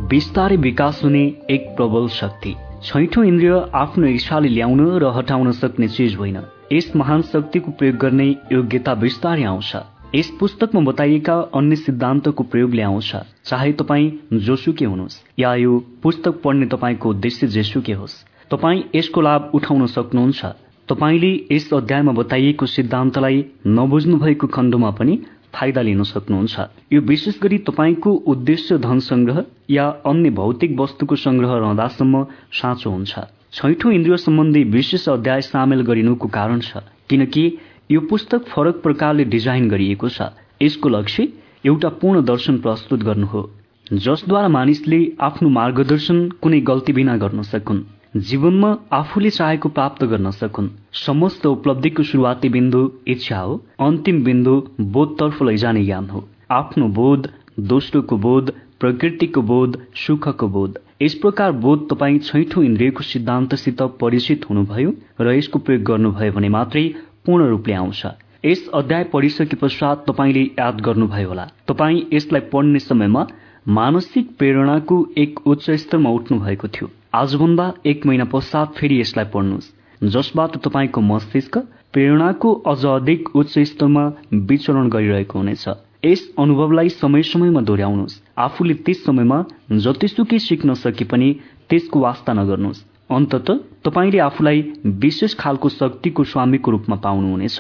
बिस्तारै 0.10 0.56
विकास 0.56 1.02
हुने 1.04 1.34
एक 1.50 1.68
प्रबल 1.78 2.08
शक्ति। 2.08 2.56
छैठौं 2.84 3.24
इन्द्रिय 3.24 3.72
आफ्नो 3.74 4.08
इच्छाले 4.08 4.50
ल्याउन 4.50 4.98
र 5.00 5.06
हटाउन 5.06 5.52
सक्ने 5.52 5.88
चिज 5.88 6.16
होइन। 6.16 6.38
यस 6.74 6.92
महान 6.96 7.22
शक्तिको 7.22 7.72
प्रयोग 7.72 7.96
गर्ने 7.96 8.36
योग्यता 8.52 8.94
बिस्तारै 8.94 9.44
आउँछ। 9.44 9.76
यस 10.16 10.32
पुस्तकमा 10.40 10.82
बताइएका 10.82 11.34
अन्य 11.34 11.76
सिद्धान्तको 11.76 12.44
प्रयोगले 12.44 12.82
आउँछ। 12.82 13.16
चाहे 13.46 13.72
तपाईँ 13.72 14.12
जोसुकै 14.34 14.86
हुनुहोस् 14.86 15.22
या 15.40 15.56
यो 15.56 15.84
पुस्तक 16.04 16.42
पढ्ने 16.44 16.66
तपाईँको 16.66 17.10
उद्देश्य 17.10 17.48
जेसुकै 17.48 17.94
होस् 17.94 18.24
तपाईँ 18.52 18.84
यसको 18.96 19.22
लाभ 19.22 19.52
उठाउन 19.54 19.86
सक्नुहुन्छ। 19.86 20.46
तपाईँले 20.90 21.32
यस 21.52 21.74
अध्यायमा 21.74 22.12
बताइएको 22.12 22.66
सिद्धान्तलाई 22.66 23.46
नबुझ्नु 23.68 24.18
भएको 24.18 24.48
खण्डमा 24.48 24.90
पनि 24.90 25.20
फाइदा 25.56 25.82
लिन 25.82 26.04
सक्नुहुन्छ। 26.06 26.60
यो 26.94 27.02
विशेष 27.04 27.40
गरी 27.42 27.58
तपाईँको 27.68 28.12
उद्देश्य 28.28 28.78
धन 28.80 29.00
संग्रह 29.02 29.44
या 29.72 29.88
अन्य 30.06 30.30
भौतिक 30.32 30.80
वस्तुको 30.80 31.16
संग्रह 31.18 31.54
रहँदासम्म 31.56 32.24
साँचो 32.54 32.90
हुन्छ। 32.90 33.14
छैठौं 33.54 33.92
इन्द्रिय 33.94 34.18
सम्बन्धी 34.18 34.64
विशेष 34.72 35.08
अध्याय 35.10 35.42
सामेल 35.44 35.82
गरिनुको 35.88 36.28
कारण 36.30 36.60
छ 36.60 36.84
किनकि 37.10 37.46
यो 37.92 38.00
पुस्तक 38.10 38.46
फरक 38.48 38.82
प्रकारले 38.84 39.24
डिजाइन 39.26 39.70
गरिएको 39.70 40.10
छ। 40.10 40.30
यसको 40.62 40.90
लक्ष्य 40.90 41.28
एउटा 41.66 41.90
पूर्ण 42.02 42.24
दर्शन 42.26 42.58
प्रस्तुत 42.60 43.04
गर्नु 43.04 43.28
हो 43.28 43.50
जसद्वारा 43.94 44.48
मानिसले 44.50 45.00
आफ्नो 45.22 45.50
मार्गदर्शन 45.52 46.18
कुनै 46.42 46.60
गल्ती 46.62 46.94
बिना 46.94 47.18
गर्न 47.18 47.42
सकुन्। 47.44 47.82
जीवनमा 48.16 48.68
आफूले 48.94 49.30
चाहेको 49.30 49.70
प्राप्त 49.70 50.04
गर्न 50.04 50.32
सकुन्। 50.32 50.70
समस्त 50.94 51.46
उपलब्धिको 51.46 52.04
सुरुवाती 52.04 52.50
बिन्दु 52.50 52.92
इच्छा 53.08 53.40
हो। 53.40 53.56
अन्तिम 53.80 54.24
बिन्दु 54.24 54.54
बोधतर्फ 54.82 55.42
लैजाने 55.44 55.84
ज्ञान 55.86 56.06
हो। 56.10 56.24
आफ्नो 56.52 56.88
बोध 56.88 57.28
दोस्रोको 57.60 58.18
बोध 58.18 58.54
प्रकृतिको 58.80 59.42
बोध 59.42 59.78
सुखको 59.96 60.48
बोध। 60.48 60.80
यस 61.02 61.14
प्रकार 61.14 61.52
बोध 61.52 61.88
तपाईँ 61.90 62.20
छैठौं 62.20 62.64
इन्द्रियको 62.64 63.04
सिद्धान्तसित 63.04 63.82
परिचित 64.02 64.50
हुनुभयो 64.50 64.94
र 65.22 65.36
यसको 65.36 65.60
प्रयोग 65.60 65.84
गर्नुभयो 65.84 66.32
भने 66.32 66.50
मात्रै 66.50 66.88
पूर्ण 67.26 67.50
रूपले 67.50 67.74
आउँछ। 67.74 68.06
यस 68.46 68.68
अध्याय 68.74 69.04
पढिसके 69.04 69.56
पश्चात 69.56 70.06
तपाईँले 70.10 70.44
याद 70.60 70.82
गर्नुभयो 70.82 71.30
होला। 71.30 71.52
तपाईँ 71.68 72.06
यसलाई 72.14 72.50
पढ्ने 72.54 72.80
समयमा 72.80 73.28
मानसिक 73.68 74.38
प्रेरणाको 74.38 75.06
एक 75.18 75.48
उच्च 75.48 75.72
स्तरमा 75.72 76.10
उठ्नु 76.10 76.40
भएको 76.40 76.68
थियो। 76.68 76.90
आजभन्दा 77.16 77.66
एक 77.86 78.06
महिना 78.06 78.24
पश्चात 78.26 78.74
फेरि 78.76 79.00
यसलाई 79.00 79.26
पढ्नुहोस्। 79.34 79.68
जसबाट 80.02 80.56
तपाईँको 80.58 81.02
मस्तिष्क 81.02 81.58
प्रेरणाको 81.94 82.50
अझ 82.68 82.86
अधिक 82.86 83.30
उच्च 83.36 83.60
स्तरमा 83.70 84.04
विचरण 84.34 84.90
गरिरहेको 84.90 85.40
हुनेछ। 85.40 85.64
यस 86.06 86.24
अनुभवलाई 86.38 86.90
समय 86.92 87.24
समयमा 87.24 87.62
दोहोऱ्याउनुहोस्। 87.62 88.20
आफूले 88.38 88.74
त्यस 88.84 89.06
समयमा 89.06 89.38
जतिसुकै 89.86 90.40
सिक्न 90.40 90.74
सके 90.74 91.06
पनि 91.06 91.30
त्यसको 91.70 92.00
वास्ता 92.00 92.34
नगर्नुहोस्। 92.34 92.84
अन्तत 93.10 93.48
तपाईँले 93.86 94.20
आफूलाई 94.20 94.60
विशेष 95.00 95.36
खालको 95.40 95.70
शक्तिको 95.70 96.24
स्वामीको 96.24 96.72
रूपमा 96.72 96.96
पाउनुहुनेछ। 97.06 97.58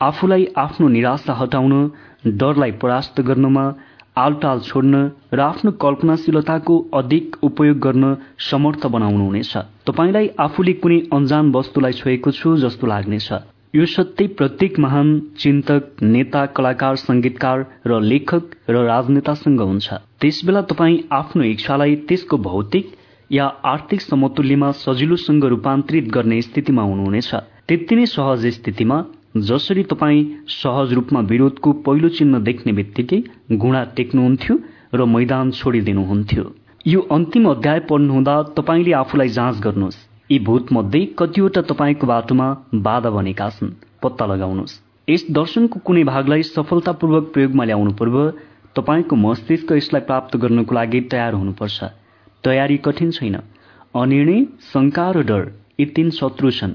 आफूलाई 0.00 0.44
आफ्नो 0.56 0.88
निराशा 0.88 1.32
हटाउन 1.32 1.72
डरलाई 2.26 2.72
परास्त 2.82 3.20
गर्नमा 3.20 3.64
आलटाल 4.22 4.60
छोड्न 4.62 5.02
र 5.32 5.40
आफ्नो 5.42 5.70
कल्पनाशीलताको 5.84 6.78
अधिक 6.94 7.36
उपयोग 7.42 7.78
गर्न 7.86 8.16
समर्थ 8.50 8.86
बनाउनुहुनेछ 8.94 9.52
तपाईँलाई 9.86 10.28
आफूले 10.46 10.72
कुनै 10.82 10.98
अन्जान 11.12 11.52
वस्तुलाई 11.52 11.92
छोएको 12.00 12.30
छु 12.32 12.56
जस्तो 12.64 12.86
लाग्नेछ। 12.86 13.28
यो 13.74 13.84
सत्य 13.86 14.26
प्रत्येक 14.38 14.78
महान 14.78 15.08
चिन्तक 15.38 16.02
नेता 16.02 16.44
कलाकार 16.56 16.96
संगीतकार 16.96 17.58
र 17.86 18.00
लेखक 18.02 18.56
र 18.70 18.84
राजनेतासँग 18.86 19.60
हुन्छ। 19.62 19.88
त्यसबेला 20.20 20.62
तपाईँ 20.70 20.98
आफ्नो 21.12 21.42
इच्छालाई 21.44 21.94
त्यसको 22.08 22.36
भौतिक 22.48 22.90
या 23.30 23.46
आर्थिक 23.64 24.00
समतुल्यमा 24.00 24.70
सजिलोसँग 24.80 25.44
रूपान्तरित 25.52 26.08
गर्ने 26.10 26.40
स्थितिमा 26.42 26.82
हुनुहुनेछ। 26.82 27.30
त्यति 27.68 27.96
नै 27.96 28.06
सहज 28.06 28.46
स्थितिमा 28.54 28.96
जसरी 29.34 29.82
तपाईँ 29.82 30.24
सहज 30.48 30.92
रूपमा 30.92 31.20
विरोधको 31.20 31.72
पहिलो 31.86 32.08
चिन्ह 32.08 32.38
देख्ने 32.38 32.72
बित्तिकै 32.72 33.22
घुँडा 33.52 33.82
टेक्नुहुन्थ्यो 33.96 34.54
र 34.94 35.04
मैदान 35.06 35.50
छोडिदिनुहुन्थ्यो। 35.50 36.44
यो 36.86 37.00
अन्तिम 37.10 37.48
अध्याय 37.50 37.80
पढ्नुहुँदा 37.80 38.34
तपाईँले 38.56 38.92
आफूलाई 38.92 39.28
जाँच 39.28 39.60
गर्नुहोस्। 39.60 39.98
यी 40.30 40.38
भूतमध्ये 40.38 41.04
कतिवटा 41.18 41.62
तपाईँको 41.62 42.06
बाटोमा 42.06 42.48
बाधा 42.74 43.10
बनेका 43.10 43.48
छन्। 43.50 43.70
पत्ता 44.02 44.26
लगाउनुहोस्। 44.26 44.74
यस 45.08 45.26
दर्शनको 45.30 45.78
कुनै 45.86 46.04
भागलाई 46.04 46.42
सफलतापूर्वक 46.42 47.30
प्रयोगमा 47.32 47.64
ल्याउनु 47.64 47.92
पूर्व 47.92 48.16
तपाईँको 48.76 49.16
मस्तिष्क 49.16 49.72
यसलाई 49.72 50.02
प्राप्त 50.10 50.36
गर्नको 50.42 50.74
लागि 50.74 51.00
तयार 51.06 51.32
हुनुपर्छ। 51.34 51.78
तयारी 52.44 52.76
कठिन 52.76 53.10
छैन। 53.10 53.36
अनिर्णय 53.94 54.46
शङ्का 54.72 55.10
र 55.10 55.22
डर 55.22 55.42
यी 55.80 55.86
तीन 55.86 56.10
शत्रु 56.10 56.50
छन्। 56.50 56.74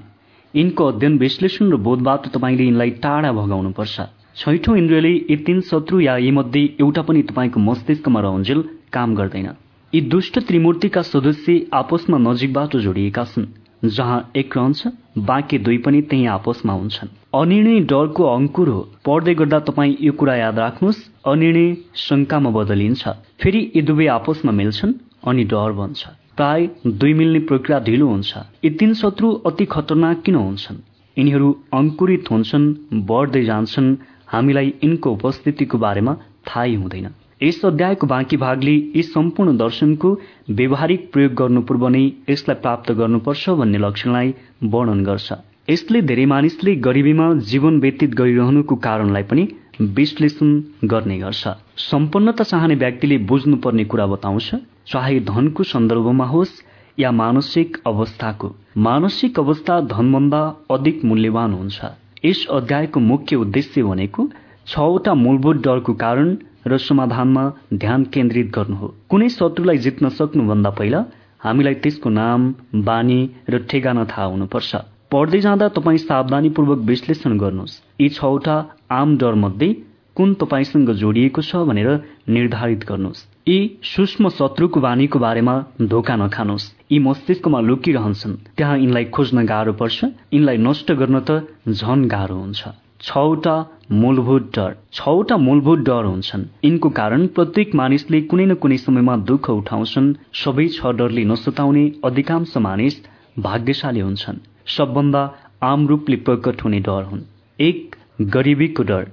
यिनको 0.56 0.86
अध्ययन 0.86 1.18
विश्लेषण 1.18 1.72
र 1.72 1.76
बोधबाट 1.86 2.28
तपाईँले 2.34 2.64
यिनलाई 2.64 2.90
टाढा 3.04 3.32
भगाउनुपर्छ। 3.32 4.02
छैठौं 4.36 4.76
इन्द्रियले 4.78 5.12
यी 5.12 5.36
तीन 5.48 5.60
शत्रु 5.62 6.00
या 6.00 6.16
यीमध्ये 6.18 6.64
एउटा 6.80 7.02
पनि 7.02 7.22
तपाईँको 7.30 7.60
मस्तिष्कमा 7.60 8.20
रहन्जेल 8.22 8.64
काम 8.94 9.16
गर्दैन। 9.16 9.50
यी 9.94 10.02
दुष्ट 10.14 10.40
त्रिमूर्तिका 10.48 11.02
सदस्य 11.12 11.60
आपसमा 11.74 12.18
नजिकबाट 12.28 12.76
जोडिएका 12.86 13.24
छन् 13.26 13.52
जहाँ 13.90 14.20
एक 14.36 14.58
रहन्छ 14.58 14.88
बाँकी 15.28 15.58
दुई 15.60 15.78
पनि 15.86 16.02
त्यही 16.02 16.26
आपसमा 16.40 16.74
हुन्छन्। 16.74 17.10
अनिर्णय 17.36 17.80
डरको 17.92 18.24
अङ्कुर 18.36 18.70
हो। 18.70 18.82
पढ्दै 19.06 19.34
गर्दा 19.36 19.60
तपाईँ 19.68 19.96
यो 20.02 20.12
कुरा 20.20 20.36
याद 20.36 20.60
राख्नुहोस् 20.60 21.06
अनिर्णय 21.28 21.76
शङ्कामा 22.00 22.50
बदलिन्छ। 22.58 23.04
फेरि 23.42 23.72
यी 23.76 23.82
दुवै 23.82 24.08
आपसमा 24.18 24.52
मिल्छन् 24.52 24.94
अनि 25.28 25.44
डर 25.52 25.72
बन्छ। 25.80 26.02
प्राय 26.38 26.70
दुई 26.88 27.14
मिल्ने 27.14 27.40
प्रक्रिया 27.50 27.80
ढिलो 27.80 28.08
हुन्छ। 28.08 28.38
यी 28.64 28.70
तीन 28.80 28.94
शत्रु 28.94 29.28
अति 29.50 29.66
खतरनाक 29.66 30.22
किन 30.22 30.36
हुन्छन्? 30.36 30.78
यिनीहरू 31.18 31.50
अङ्कुरित 31.74 32.32
हुन्छन् 32.32 32.66
बढ्दै 33.10 33.44
जान्छन्। 33.46 33.96
हामीलाई 34.28 34.74
यिनको 34.84 35.12
उपस्थितिको 35.12 35.78
बारेमा 35.78 36.14
थाहै 36.48 36.76
हुँदैन। 36.76 37.08
यस 37.44 37.66
अध्यायको 37.66 38.08
बाँकी 38.08 38.38
भागले 38.38 38.72
यी 38.72 39.02
सम्पूर्ण 39.04 39.58
दर्शनको 39.58 40.10
व्यवहारिक 40.50 41.12
प्रयोग 41.14 41.34
गर्नु 41.34 41.62
पूर्व 41.62 41.88
नै 41.88 42.04
यसलाई 42.30 42.62
प्राप्त 42.62 42.92
गर्नुपर्छ 42.92 43.50
भन्ने 43.60 43.78
लक्षणलाई 43.78 44.34
वर्णन 44.74 45.04
गर्छ। 45.04 45.30
यसले 45.70 46.02
धेरै 46.02 46.26
मानिसले 46.26 46.76
गरिबीमा 46.88 47.28
जीवन 47.52 47.80
व्यतीत 47.80 48.12
गरिरहनुको 48.16 48.76
कारणलाई 48.88 49.24
पनि 49.24 49.44
विश्लेषण 49.82 50.62
गर्ने 50.84 51.18
गर्छ। 51.20 51.48
सम्पन्नता 51.78 52.44
चाहने 52.44 52.76
व्यक्तिले 52.76 53.18
बुझ्नुपर्ने 53.18 53.86
कुरा 53.86 54.06
बताउँछ। 54.06 54.56
चाहे 54.88 55.20
धनको 55.20 55.64
सन्दर्भमा 55.64 56.26
होस् 56.26 56.62
या 57.00 57.12
मानसिक 57.12 57.78
अवस्थाको। 57.88 58.56
मानसिक 58.78 59.40
अवस्था 59.40 59.82
धनभन्दा 59.82 60.56
अधिक 60.72 61.06
मूल्यवान 61.06 61.54
हुन्छ। 61.54 61.86
यस 62.26 62.46
अध्यायको 62.52 63.00
मुख्य 63.00 63.36
उद्देश्य 63.36 63.84
भनेको 63.84 64.30
छवटा 64.68 65.14
मूलभूत 65.14 65.56
डरको 65.56 65.94
कारण 65.94 66.38
र 66.68 66.78
समाधानमा 66.78 67.54
ध्यान 67.74 68.04
केन्द्रित 68.04 68.52
गर्नु 68.56 68.76
हो। 68.76 68.96
कुनै 69.10 69.30
शत्रुलाई 69.30 69.78
जित्न 69.78 70.10
सक्नुभन्दा 70.10 70.70
पहिला 70.70 71.06
हामीलाई 71.44 71.74
त्यसको 71.74 72.10
नाम 72.10 72.54
बानी 72.76 73.30
र 73.50 73.58
ठेगाना 73.70 74.06
थाहा 74.06 74.26
हुनुपर्छ। 74.26 74.76
पढ्दै 75.12 75.40
जाँदा 75.40 75.68
तपाईँ 75.68 75.98
सावधानीपूर्वक 75.98 76.80
विश्लेषण 76.80 77.38
गर्नुहोस्। 77.38 77.82
यी 78.02 78.10
छवटा 78.10 78.75
आम 78.90 79.18
डर 79.18 79.34
मध्ये 79.34 79.74
कुन 80.16 80.34
तपाईँसँग 80.34 80.90
जोडिएको 80.92 81.42
छ 81.42 81.56
भनेर 81.68 81.90
निर्धारित 82.30 82.84
गर्नुहोस्। 82.88 83.26
यी 83.48 83.58
सूक्ष्म 83.84 84.30
शत्रुको 84.30 84.80
बानीको 84.80 85.20
बारेमा 85.20 85.56
धोका 85.82 86.16
नखानुहोस्। 86.16 86.72
यी 86.92 87.00
मस्तिष्कमा 87.00 87.60
लुकिरहन्छन्। 87.60 88.36
त्यहाँ 88.58 88.78
यिनलाई 88.78 89.06
खोज्न 89.06 89.46
गाह्रो 89.46 89.74
पर्छ। 89.74 90.04
यिनलाई 90.34 90.58
नष्ट 90.58 90.92
गर्न 90.92 91.20
त 91.20 91.48
झन 91.68 92.06
गाह्रो 92.08 92.36
हुन्छ। 92.36 92.64
छवटा 93.02 93.56
मूलभूत 93.92 94.52
डर। 94.56 94.76
छवटा 94.94 95.38
मूलभूत 95.38 95.80
डर 95.80 96.06
हुन्छन्। 96.06 96.46
यिनको 96.66 96.90
कारण 96.90 97.28
प्रत्येक 97.28 97.76
मानिसले 97.76 98.22
कुनै 98.22 98.46
न 98.46 98.54
कुनै 98.56 98.78
समयमा 98.78 99.16
दुःख 99.30 99.50
उठाउँछन्। 99.50 100.14
सबै 100.34 100.68
छ 100.68 100.96
डरले 100.96 101.24
नसताउने 101.24 101.84
अधिकांश 102.04 102.58
मानिस 102.58 102.96
भाग्यशाली 103.40 104.00
हुन्छन्। 104.00 104.38
सबभन्दा 104.68 105.24
आम 105.64 105.88
रूपले 105.88 106.16
प्रकट 106.16 106.64
हुने 106.64 106.80
डर 106.80 107.04
हुन्। 107.04 107.22
एक 107.60 107.96
गरिबीको 108.20 108.84
डर 108.84 109.08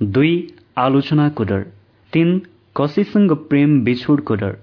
दुई 0.00 0.32
आलोचनाको 0.78 1.44
डर 1.44 1.62
तीन 2.12 2.38
कसैसँग 2.76 3.32
प्रेम 3.48 3.80
बिछोडको 3.84 4.34
डर 4.34 4.56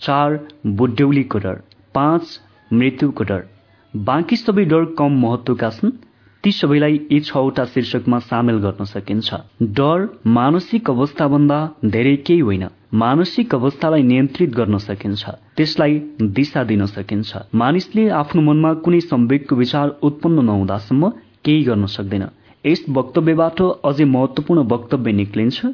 चार 0.00 0.38
बुढ्यौलीको 0.66 1.38
डर 1.38 1.60
पाँच 1.94 2.38
मृत्युको 2.72 3.24
डर 3.24 3.44
बाँकी 3.94 4.36
सबै 4.36 4.64
डर 4.64 4.84
कम 4.98 5.16
महत्वका 5.20 5.70
छन्। 5.70 5.90
ती 6.44 6.50
सबैलाई 6.52 7.00
यी 7.12 7.20
छवटा 7.20 7.64
शीर्षकमा 7.64 8.18
सामेल 8.18 8.58
गर्न 8.58 8.84
सकिन्छ। 8.84 9.34
डर 9.62 10.06
मानसिक 10.26 10.90
अवस्थाभन्दा 10.90 11.58
धेरै 11.84 12.16
केही 12.16 12.40
होइन। 12.40 12.66
मानसिक 12.94 13.54
अवस्थालाई 13.54 14.02
नियन्त्रित 14.02 14.50
गर्न 14.50 14.78
सकिन्छ। 14.78 15.30
त्यसलाई 15.56 15.98
दिशा 16.36 16.64
दिन 16.64 16.86
सकिन्छ। 16.86 17.36
मानिसले 17.54 18.08
आफ्नो 18.20 18.42
मनमा 18.42 18.72
कुनै 18.84 19.00
संवेगको 19.00 19.56
विचार 19.56 19.88
उत्पन्न 20.02 20.44
नहुँदासम्म 20.44 21.08
केही 21.44 21.62
गर्न 21.64 21.86
सक्दैन। 21.86 22.24
यस 22.64 22.84
वक्तव्यबाट 22.88 23.60
अझै 23.84 24.04
महत्वपूर्ण 24.06 24.62
वक्तव्य 24.70 25.12
निक्लिन्छ। 25.12 25.66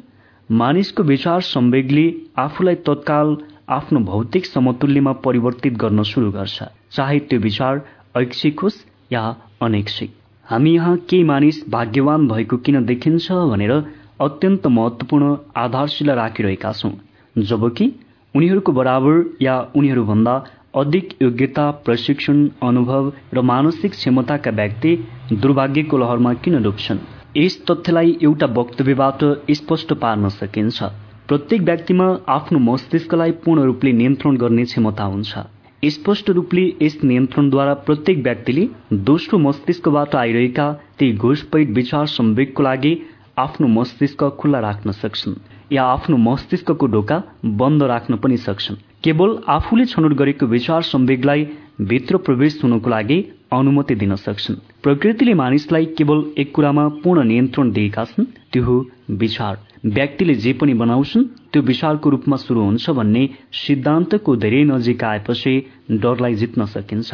मानिसको 0.49 1.03
विचार 1.03 1.41
संवेगले 1.43 2.05
आफूलाई 2.37 2.75
तत्काल 2.87 3.35
आफ्नो 3.69 3.99
भौतिक 4.09 4.45
समतुल्यमा 4.45 5.11
परिवर्तित 5.25 5.73
गर्न 5.77 6.03
सुरु 6.03 6.31
गर्छ। 6.31 6.63
चाहे 6.91 7.19
त्यो 7.19 7.39
विचार 7.39 7.81
ऐच्छिक 8.17 8.59
होस् 8.59 8.77
या 9.11 9.23
अनैच्छिक। 9.61 10.13
हामी 10.45 10.71
यहाँ 10.71 10.95
केही 11.09 11.23
मानिस 11.23 11.63
भाग्यवान 11.69 12.27
भएको 12.27 12.57
किन 12.57 12.85
देखिन्छ 12.85 13.31
भनेर 13.51 13.73
अत्यन्त 14.21 14.67
महत्वपूर्ण 14.69 15.35
आधारशिला 15.57 16.13
राखिरहेका 16.13 16.71
छौँ। 16.71 16.93
जबकि 17.35 17.91
उनीहरूको 18.35 18.71
बराबर 18.71 19.23
या 19.41 19.59
उनीहरूभन्दा 19.75 20.33
अधिक 20.77 21.13
योग्यता 21.21 21.69
प्रशिक्षण 21.85 22.47
अनुभव 22.63 23.11
र 23.33 23.41
मानसिक 23.41 23.91
क्षमताका 23.91 24.51
व्यक्ति 24.51 24.95
दुर्भाग्यको 25.33 25.97
लहरमा 25.97 26.33
किन 26.43 26.61
डुब्छन्? 26.63 26.97
यस 27.37 27.55
तथ्यलाई 27.67 28.17
एउटा 28.23 28.45
वक्तव्यबाट 28.57 29.23
स्पष्ट 29.51 29.93
पार्न 29.93 30.29
सकिन्छ। 30.29 30.83
प्रत्येक 31.27 31.61
व्यक्तिमा 31.61 32.07
आफ्नो 32.29 32.59
मस्तिष्कलाई 32.59 33.31
पूर्ण 33.43 33.63
रूपले 33.63 33.91
नियन्त्रण 33.91 34.37
गर्ने 34.37 34.63
क्षमता 34.65 35.03
हुन्छ। 35.03 35.37
स्पष्ट 35.83 36.29
रूपले 36.29 36.65
यस 36.81 36.97
नियन्त्रणद्वारा 37.03 37.73
प्रत्येक 37.87 38.23
व्यक्तिले 38.23 38.67
दोस्रो 39.09 39.39
मस्तिष्कबाट 39.39 40.15
आइरहेका 40.15 40.71
ती 40.99 41.11
घुसपैठ 41.15 41.69
विचार 41.69 42.05
संवेगको 42.07 42.63
लागि 42.63 42.93
आफ्नो 43.37 43.67
मस्तिष्क 43.67 44.23
खुल्ला 44.39 44.59
राख्न 44.59 44.91
सक्छन् 44.91 45.35
या 45.73 45.83
आफ्नो 45.85 46.17
मस्तिष्कको 46.17 46.87
ढोका 46.87 47.21
बन्द 47.45 47.83
राख्न 47.83 48.15
पनि 48.17 48.37
सक्छन्। 48.37 48.75
केवल 49.03 49.37
आफूले 49.47 49.85
छनौट 49.85 50.13
गरेको 50.13 50.45
विचार 50.45 50.81
संवेगलाई 50.83 51.47
भित्र 51.89 52.17
प्रवेश 52.17 52.59
हुनको 52.63 52.89
लागि 52.89 53.17
अनुमति 53.53 53.95
दिन 53.95 54.15
सक्छन्। 54.15 54.55
प्रकृतिले 54.83 55.33
मानिसलाई 55.33 55.85
केवल 55.97 56.23
एक 56.37 56.51
कुरामा 56.55 56.87
पूर्ण 57.03 57.23
नियन्त्रण 57.23 57.71
दिएका 57.71 58.03
छन् 58.05 58.25
त्यो 58.53 58.63
हो 58.63 58.75
विचार। 59.21 59.57
व्यक्तिले 59.85 60.35
जे 60.35 60.53
पनि 60.53 60.73
बनाउँछन् 60.73 61.23
त्यो 61.53 61.61
विचारको 61.61 62.09
रूपमा 62.09 62.37
सुरु 62.37 62.61
हुन्छ 62.61 62.89
भन्ने 62.89 63.23
सिद्धान्तको 63.53 64.35
धेरै 64.35 64.63
नजिक 64.63 65.03
आएपछि 65.03 65.53
डरलाई 65.91 66.35
जित्न 66.35 66.65
सकिन्छ। 66.65 67.13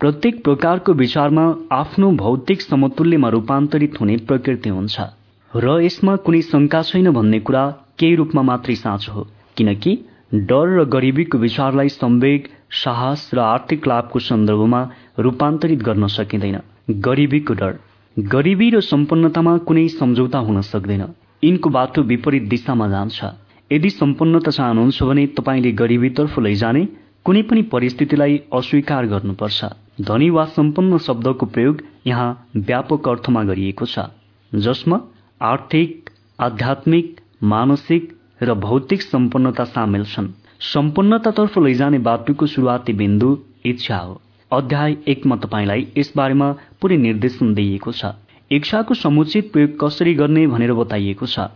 प्रत्येक 0.00 0.42
प्रकारको 0.44 0.92
विचारमा 0.94 1.44
आफ्नो 1.72 2.10
भौतिक 2.16 2.62
समतुल्यमा 2.62 3.28
रूपान्तरित 3.28 4.00
हुने 4.00 4.16
प्रकृति 4.28 4.68
हुन्छ। 4.68 5.00
र 5.52 5.80
यसमा 5.82 6.16
कुनै 6.26 6.42
शङ्का 6.42 6.82
छैन 6.82 7.10
भन्ने 7.10 7.40
कुरा 7.40 7.64
केही 7.98 8.14
रूपमा 8.16 8.42
मात्रै 8.42 8.74
साँचो 8.74 9.12
हो 9.12 9.26
किनकि 9.56 9.98
डर 10.32 10.68
र 10.78 10.84
गरिबीको 10.84 11.38
विचारलाई 11.38 11.88
संवेग 11.88 12.48
साहस 12.70 13.30
र 13.34 13.38
आर्थिक 13.38 13.86
लाभको 13.86 14.18
सन्दर्भमा 14.18 14.80
रूपान्तरित 15.18 15.82
गर्न 15.82 16.06
सकिँदैन। 16.06 16.58
गरिबीको 17.00 17.54
डर। 17.54 17.78
गरिबी 18.16 18.70
र 18.70 18.80
सम्पन्नतामा 18.80 19.56
कुनै 19.58 19.88
सम्झौता 19.88 20.38
हुन 20.38 20.60
सक्दैन। 20.60 21.02
यिनको 21.44 21.70
बाटो 21.70 22.02
विपरीत 22.02 22.42
दिशामा 22.42 22.88
जान्छ। 22.88 23.24
यदि 23.72 23.90
सम्पन्नता 23.90 24.50
चाहनुहुन्छ 24.50 25.02
भने 25.02 25.26
तपाईँले 25.26 25.72
गरिबीतर्फ 25.72 26.38
लैजाने 26.38 26.84
कुनै 27.24 27.42
पनि 27.42 27.62
परिस्थितिलाई 27.62 28.40
अस्वीकार 28.52 29.06
गर्नुपर्छ। 29.06 29.64
धनी 30.00 30.30
वा 30.30 30.44
सम्पन्न 30.44 30.98
शब्दको 30.98 31.46
प्रयोग 31.46 31.82
यहाँ 32.06 32.30
व्यापक 32.56 33.08
अर्थमा 33.08 33.42
गरिएको 33.44 33.86
छ। 33.86 33.98
जसमा 34.54 35.00
आर्थिक 35.42 36.10
आध्यात्मिक 36.40 37.20
मानसिक 37.42 38.19
र 38.42 38.54
भौतिक 38.56 39.02
सम्पन्नता 39.02 39.64
सामेल 39.66 40.04
छन्। 40.04 40.28
सम्पन्नतातर्फ 40.64 41.58
लैजाने 41.58 41.98
बाटोको 41.98 42.46
सुरुवाती 42.46 42.92
बिन्दु 42.92 43.36
इच्छा 43.66 43.96
हो। 43.96 44.20
अध्याय 44.52 44.96
एकमा 45.08 45.36
तपाईँलाई 45.36 45.86
यसबारेमा 45.98 46.48
पुरै 46.80 46.96
निर्देशन 46.96 47.54
दिइएको 47.54 47.92
छ। 47.92 48.12
इच्छाको 48.50 48.94
समुचित 48.94 49.52
प्रयोग 49.52 49.78
कसरी 49.80 50.14
गर्ने 50.14 50.46
भनेर 50.46 50.72
बताइएको 50.72 51.26
छ। 51.26 51.48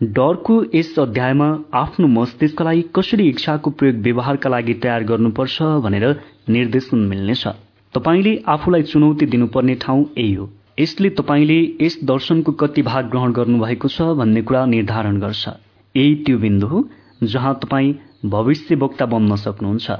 डरको 0.00 0.54
यस 0.74 0.98
अध्यायमा 0.98 1.48
आफ्नो 1.74 2.06
मस्तिष्कलाई 2.06 2.84
कसरी 2.96 3.28
इच्छाको 3.28 3.70
प्रयोग 3.70 4.02
व्यवहारका 4.02 4.50
लागि 4.50 4.74
तयार 4.82 5.04
गर्नुपर्छ 5.04 5.62
भनेर 5.82 6.08
निर्देशन 6.48 6.98
मिल्नेछ। 7.08 7.46
तपाईँले 7.94 8.36
आफूलाई 8.48 8.82
चुनौती 8.82 9.26
दिनुपर्ने 9.26 9.74
ठाउँ 9.74 10.04
यही 10.18 10.32
हो। 10.34 10.50
यसले 10.80 11.10
तपाईँले 11.10 11.60
यस 11.80 11.98
दर्शनको 12.04 12.52
कति 12.52 12.82
भाग 12.82 13.08
ग्रहण 13.10 13.32
गर्नुभएको 13.32 13.88
छ 13.88 14.02
भन्ने 14.20 14.42
कुरा 14.42 14.64
निर्धारण 14.66 15.20
गर्छ। 15.20 15.48
यही 15.96 16.14
त्यो 16.24 16.38
बिन्दु 16.38 16.66
हो 16.66 16.88
जहाँ 17.22 17.54
तपाईँ 17.62 17.94
भविष्य 18.30 18.74
वक्ता 18.74 19.06
बन्न 19.06 19.36
सक्नुहुन्छ। 19.36 19.90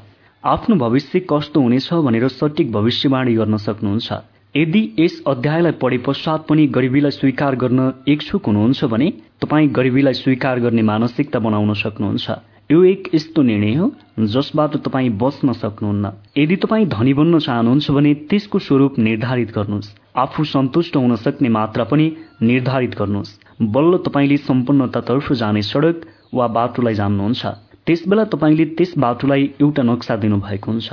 आफ्नो 0.44 0.76
भविष्य 0.76 1.20
कस्तो 1.30 1.60
हुनेछ 1.60 1.92
भनेर 2.06 2.28
सठिक 2.28 2.72
भविष्यवाणी 2.72 3.34
गर्न 3.34 3.56
सक्नुहुन्छ। 3.56 4.12
यदि 4.54 4.82
यस 4.98 5.22
अध्यायलाई 5.26 5.72
पढे 5.72 5.98
पश्चात 5.98 6.46
पनि 6.48 6.66
गरिबीलाई 6.66 7.10
स्वीकार 7.10 7.54
गर्न 7.56 7.92
इच्छुक 8.08 8.46
हुनुहुन्छ 8.46 8.84
भने 8.84 9.12
तपाईँ 9.40 9.68
गरिबीलाई 9.68 10.14
स्वीकार 10.14 10.60
गर्ने 10.60 10.82
मानसिकता 10.82 11.38
बनाउन 11.38 11.74
सक्नुहुन्छ। 11.74 12.30
यो 12.70 12.82
एक 12.84 13.10
यस्तो 13.14 13.42
निर्णय 13.42 13.74
हो 13.74 13.90
जसबाट 14.26 14.76
तपाईँ 14.76 15.10
बच्न 15.18 15.52
सक्नुहुन्न। 15.52 16.12
यदि 16.38 16.56
तपाईँ 16.56 16.86
धनी 16.86 17.14
बन्न 17.14 17.38
चाहनुहुन्छ 17.38 17.90
भने 17.90 18.14
त्यसको 18.14 18.58
स्वरूप 18.58 18.98
निर्धारित 18.98 19.50
गर्नुहोस्। 19.54 19.94
आफू 20.16 20.44
सन्तुष्ट 20.44 20.96
हुन 20.96 21.16
सक्ने 21.16 21.48
मात्रा 21.48 21.84
पनि 21.84 22.06
निर्धारित 22.42 22.94
गर्नुहोस्। 22.98 23.38
बल्ल 23.60 23.96
तपाईँले 24.06 24.36
सम्पन्नतातर्फ 24.38 25.32
जाने 25.32 25.62
सडक 25.62 26.04
वा 26.34 26.46
बाटोलाई 26.56 26.94
जान्नुहुन्छ। 26.94 27.46
त्यसबेला 27.86 28.24
तपाईँले 28.24 28.64
त्यस 28.76 28.92
बाटोलाई 28.98 29.42
एउटा 29.60 29.82
नक्सा 29.82 30.16
दिनुभएको 30.16 30.70
हुन्छ 30.70 30.88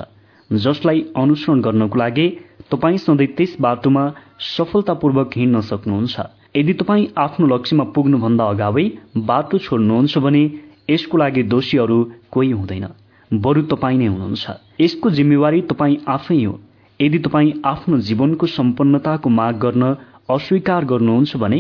जसलाई 0.49 0.99
अनुसरण 1.15 1.61
गर्नको 1.61 1.99
लागि 1.99 2.27
तपाईँ 2.71 2.97
सधैँ 2.97 3.27
त्यस 3.37 3.55
बाटोमा 3.59 4.03
सफलतापूर्वक 4.47 5.31
हिँड्न 5.35 5.61
सक्नुहुन्छ। 5.61 6.15
यदि 6.55 6.73
तपाईँ 6.73 7.07
आफ्नो 7.17 7.47
लक्ष्यमा 7.47 7.83
पुग्नुभन्दा 7.95 8.45
अगावै 8.47 8.85
बाटो 9.27 9.57
छोड्नुहुन्छ 9.57 10.17
भने 10.17 10.43
यसको 10.89 11.17
लागि 11.17 11.43
दोषीहरू 11.43 11.97
कोही 12.31 12.51
हुँदैन 12.51 12.87
बरु 13.31 13.61
तपाईँ 13.71 13.97
नै 13.97 14.07
हुनुहुन्छ। 14.07 14.45
यसको 14.81 15.09
जिम्मेवारी 15.09 15.61
तपाईँ 15.71 15.97
आफै 16.07 16.43
हो। 16.43 16.59
यदि 16.99 17.19
तपाईँ 17.19 17.51
आफ्नो 17.65 17.97
जीवनको 18.07 18.45
सम्पन्नताको 18.47 19.29
माग 19.29 19.55
गर्न 19.59 19.83
अस्वीकार 20.29 20.85
गर्नुहुन्छ 20.85 21.37
भने 21.37 21.59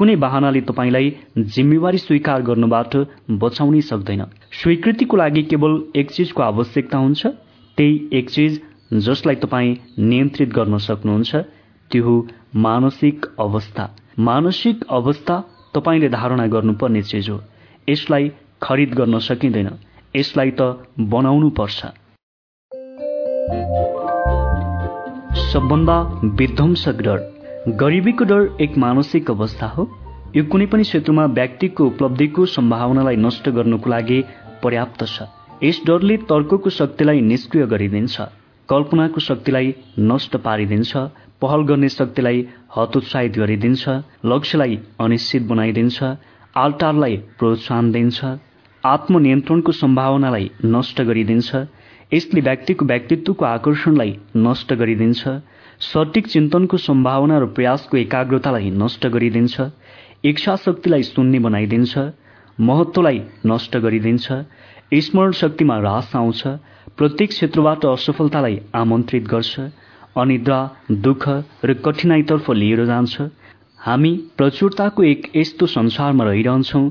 कुनै 0.00 0.16
बाहनाले 0.16 0.60
तपाईँलाई 0.60 1.08
जिम्मेवारी 1.38 1.98
स्वीकार 1.98 2.42
गर्नबाट 2.42 2.96
बचाउनै 3.30 3.80
सक्दैन। 3.80 4.22
स्वीकृतिको 4.52 5.16
लागि 5.16 5.42
केवल 5.42 5.72
एक 5.96 6.10
चिजको 6.10 6.42
आवश्यकता 6.42 6.98
हुन्छ 6.98 7.26
त्यही 7.76 8.08
एक 8.12 8.30
चिज 8.30 8.60
जसलाई 8.92 9.34
तपाईँ 9.34 9.76
नियन्त्रित 9.98 10.48
गर्न 10.48 10.78
सक्नुहुन्छ 10.78 11.36
त्यो 11.90 12.04
हो 12.04 12.28
मानसिक 12.56 13.26
अवस्था। 13.38 13.96
मानसिक 14.18 14.84
अवस्था 14.90 15.36
तपाईँले 15.74 16.08
धारणा 16.08 16.46
गर्नुपर्ने 16.46 17.02
चिज 17.02 17.30
हो। 17.30 17.40
यसलाई 17.88 18.32
खरिद 18.62 18.94
गर्न 18.94 19.18
सकिँदैन। 19.18 19.70
यसलाई 20.16 20.50
त 20.50 20.62
बनाउनु 21.00 21.50
पर्छ। 21.50 21.86
सबभन्दा 25.52 26.00
विध्वंसक 26.24 26.96
डर। 26.96 27.39
गरिबीको 27.68 28.24
डर 28.24 28.56
एक 28.60 28.76
मानसिक 28.78 29.30
अवस्था 29.30 29.66
हो। 29.68 29.84
यो 30.36 30.44
कुनै 30.52 30.66
पनि 30.66 30.82
क्षेत्रमा 30.82 31.24
व्यक्तिको 31.38 31.86
उपलब्धिको 31.86 32.44
सम्भावनालाई 32.52 33.16
नष्ट 33.16 33.48
गर्नको 33.56 33.90
लागि 33.90 34.20
पर्याप्त 34.62 35.04
छ। 35.04 35.26
यस 35.62 35.80
डरले 35.86 36.16
तर्कको 36.30 36.70
शक्तिलाई 36.70 37.20
निष्क्रिय 37.20 37.66
गरिदिन्छ 37.72 38.26
कल्पनाको 38.68 39.20
शक्तिलाई 39.20 39.74
नष्ट 40.12 40.36
पारिदिन्छ 40.46 41.04
पहल 41.42 41.66
गर्ने 41.68 41.88
शक्तिलाई 41.96 42.46
हतोत्साहित 42.76 43.38
गरिदिन्छ 43.38 43.98
लक्ष्यलाई 44.32 44.80
अनिश्चित 45.00 45.46
बनाइदिन्छ 45.52 46.16
आलटारलाई 46.64 47.16
प्रोत्साहन 47.38 47.92
दिन्छ 47.92 48.34
आत्मनियन्त्रणको 48.84 49.72
सम्भावनालाई 49.82 50.50
नष्ट 50.64 51.08
गरिदिन्छ 51.12 51.64
यसले 52.12 52.40
व्यक्तिको 52.50 52.92
व्यक्तित्वको 52.94 53.44
आकर्षणलाई 53.54 54.18
नष्ट 54.48 54.72
गरिदिन्छ 54.80 55.40
सटिक 55.80 56.26
चिन्तनको 56.28 56.76
सम्भावना 56.76 57.36
र 57.38 57.46
प्रयासको 57.56 57.96
एकाग्रतालाई 57.96 58.70
नष्ट 58.80 59.06
गरिदिन्छ 59.14 59.66
इच्छा 60.30 60.56
शक्तिलाई 60.64 61.02
शून्य 61.02 61.38
बनाइदिन्छ 61.46 61.98
महत्वलाई 62.58 63.20
नष्ट 63.46 63.76
गरिदिन्छ 63.84 64.32
स्मरण 65.06 65.32
शक्तिमा 65.40 65.76
ह्रास 65.78 66.12
आउँछ 66.16 66.42
प्रत्येक 66.98 67.30
क्षेत्रबाट 67.30 67.86
असफलतालाई 67.86 68.58
आमन्त्रित 68.82 69.28
गर्छ 69.32 69.60
अनिद्रा 70.20 70.60
दुःख 71.08 71.28
र 71.64 71.74
कठिनाईतर्फ 71.84 72.50
लिएर 72.60 72.84
जान्छ। 72.86 73.28
हामी 73.80 74.12
प्रचुरताको 74.38 75.02
एक 75.02 75.30
यस्तो 75.36 75.66
संसारमा 75.78 76.24
रहिरहन्छौँ 76.24 76.90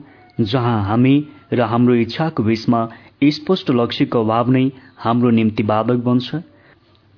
जहाँ 0.52 0.78
हामी 0.86 1.16
र 1.54 1.62
हाम्रो 1.72 1.96
इच्छाको 2.06 2.44
बीचमा 2.44 2.88
स्पष्ट 3.38 3.72
लक्ष्यको 3.72 4.24
अभाव 4.24 4.50
नै 4.52 4.70
हाम्रो 5.04 5.30
निम्ति 5.40 5.64
बाधक 5.72 6.00
बन्छ। 6.08 6.36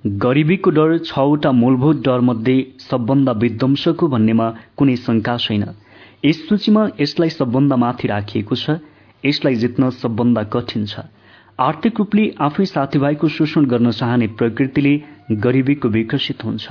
गरिबीको 0.04 0.70
डर 0.70 0.98
छवटा 0.98 1.52
मूलभूत 1.52 2.02
डरमध्ये 2.04 2.56
सबभन्दा 2.80 3.32
विध्वंसको 3.32 4.08
भन्नेमा 4.08 4.48
कुनै 4.78 4.96
शङ्का 4.98 5.36
छैन। 5.38 5.64
यस 6.26 6.38
सूचीमा 6.48 6.86
यसलाई 7.02 7.30
सबभन्दा 7.30 7.76
माथि 7.76 8.08
राखिएको 8.08 8.56
छ 8.56 8.78
यसलाई 9.24 9.56
जित्न 9.56 9.90
सबभन्दा 9.92 10.44
कठिन 10.50 10.86
छ। 10.86 11.06
आर्थिक 11.60 12.00
रूपले 12.00 12.24
आफै 12.42 12.66
साथीभाइको 12.66 13.28
शोषण 13.30 13.66
गर्न 13.66 13.92
चाहने 13.92 14.28
प्रकृतिले 14.40 14.94
गरिबीको 15.38 15.88
विकसित 15.88 16.44
हुन्छ। 16.44 16.66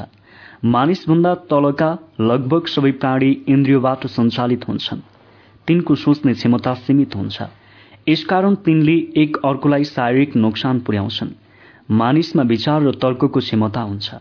मानिसभन्दा 0.66 1.34
तलका 1.50 1.90
लगभग 2.20 2.66
सबै 2.66 2.92
प्राणी 2.98 3.30
इन्द्रियबाट 3.48 4.06
सञ्चालित 4.08 4.66
हुन्छन्। 4.68 5.06
तिनको 5.68 5.94
सोच्ने 5.94 6.34
क्षमता 6.34 6.74
सीमित 6.82 7.14
हुन्छ। 7.16 7.46
यसकारण 8.08 8.54
तिनले 8.66 8.96
एक 9.22 9.36
अर्कोलाई 9.44 9.84
शारीरिक 9.86 10.36
नोक्सान 10.36 10.80
पुर्याउँछन्। 10.80 11.30
मानिसमा 11.90 12.42
विचार 12.42 12.82
र 12.82 12.90
तर्कको 12.90 13.40
क्षमता 13.40 13.80
हुन्छ। 13.80 14.14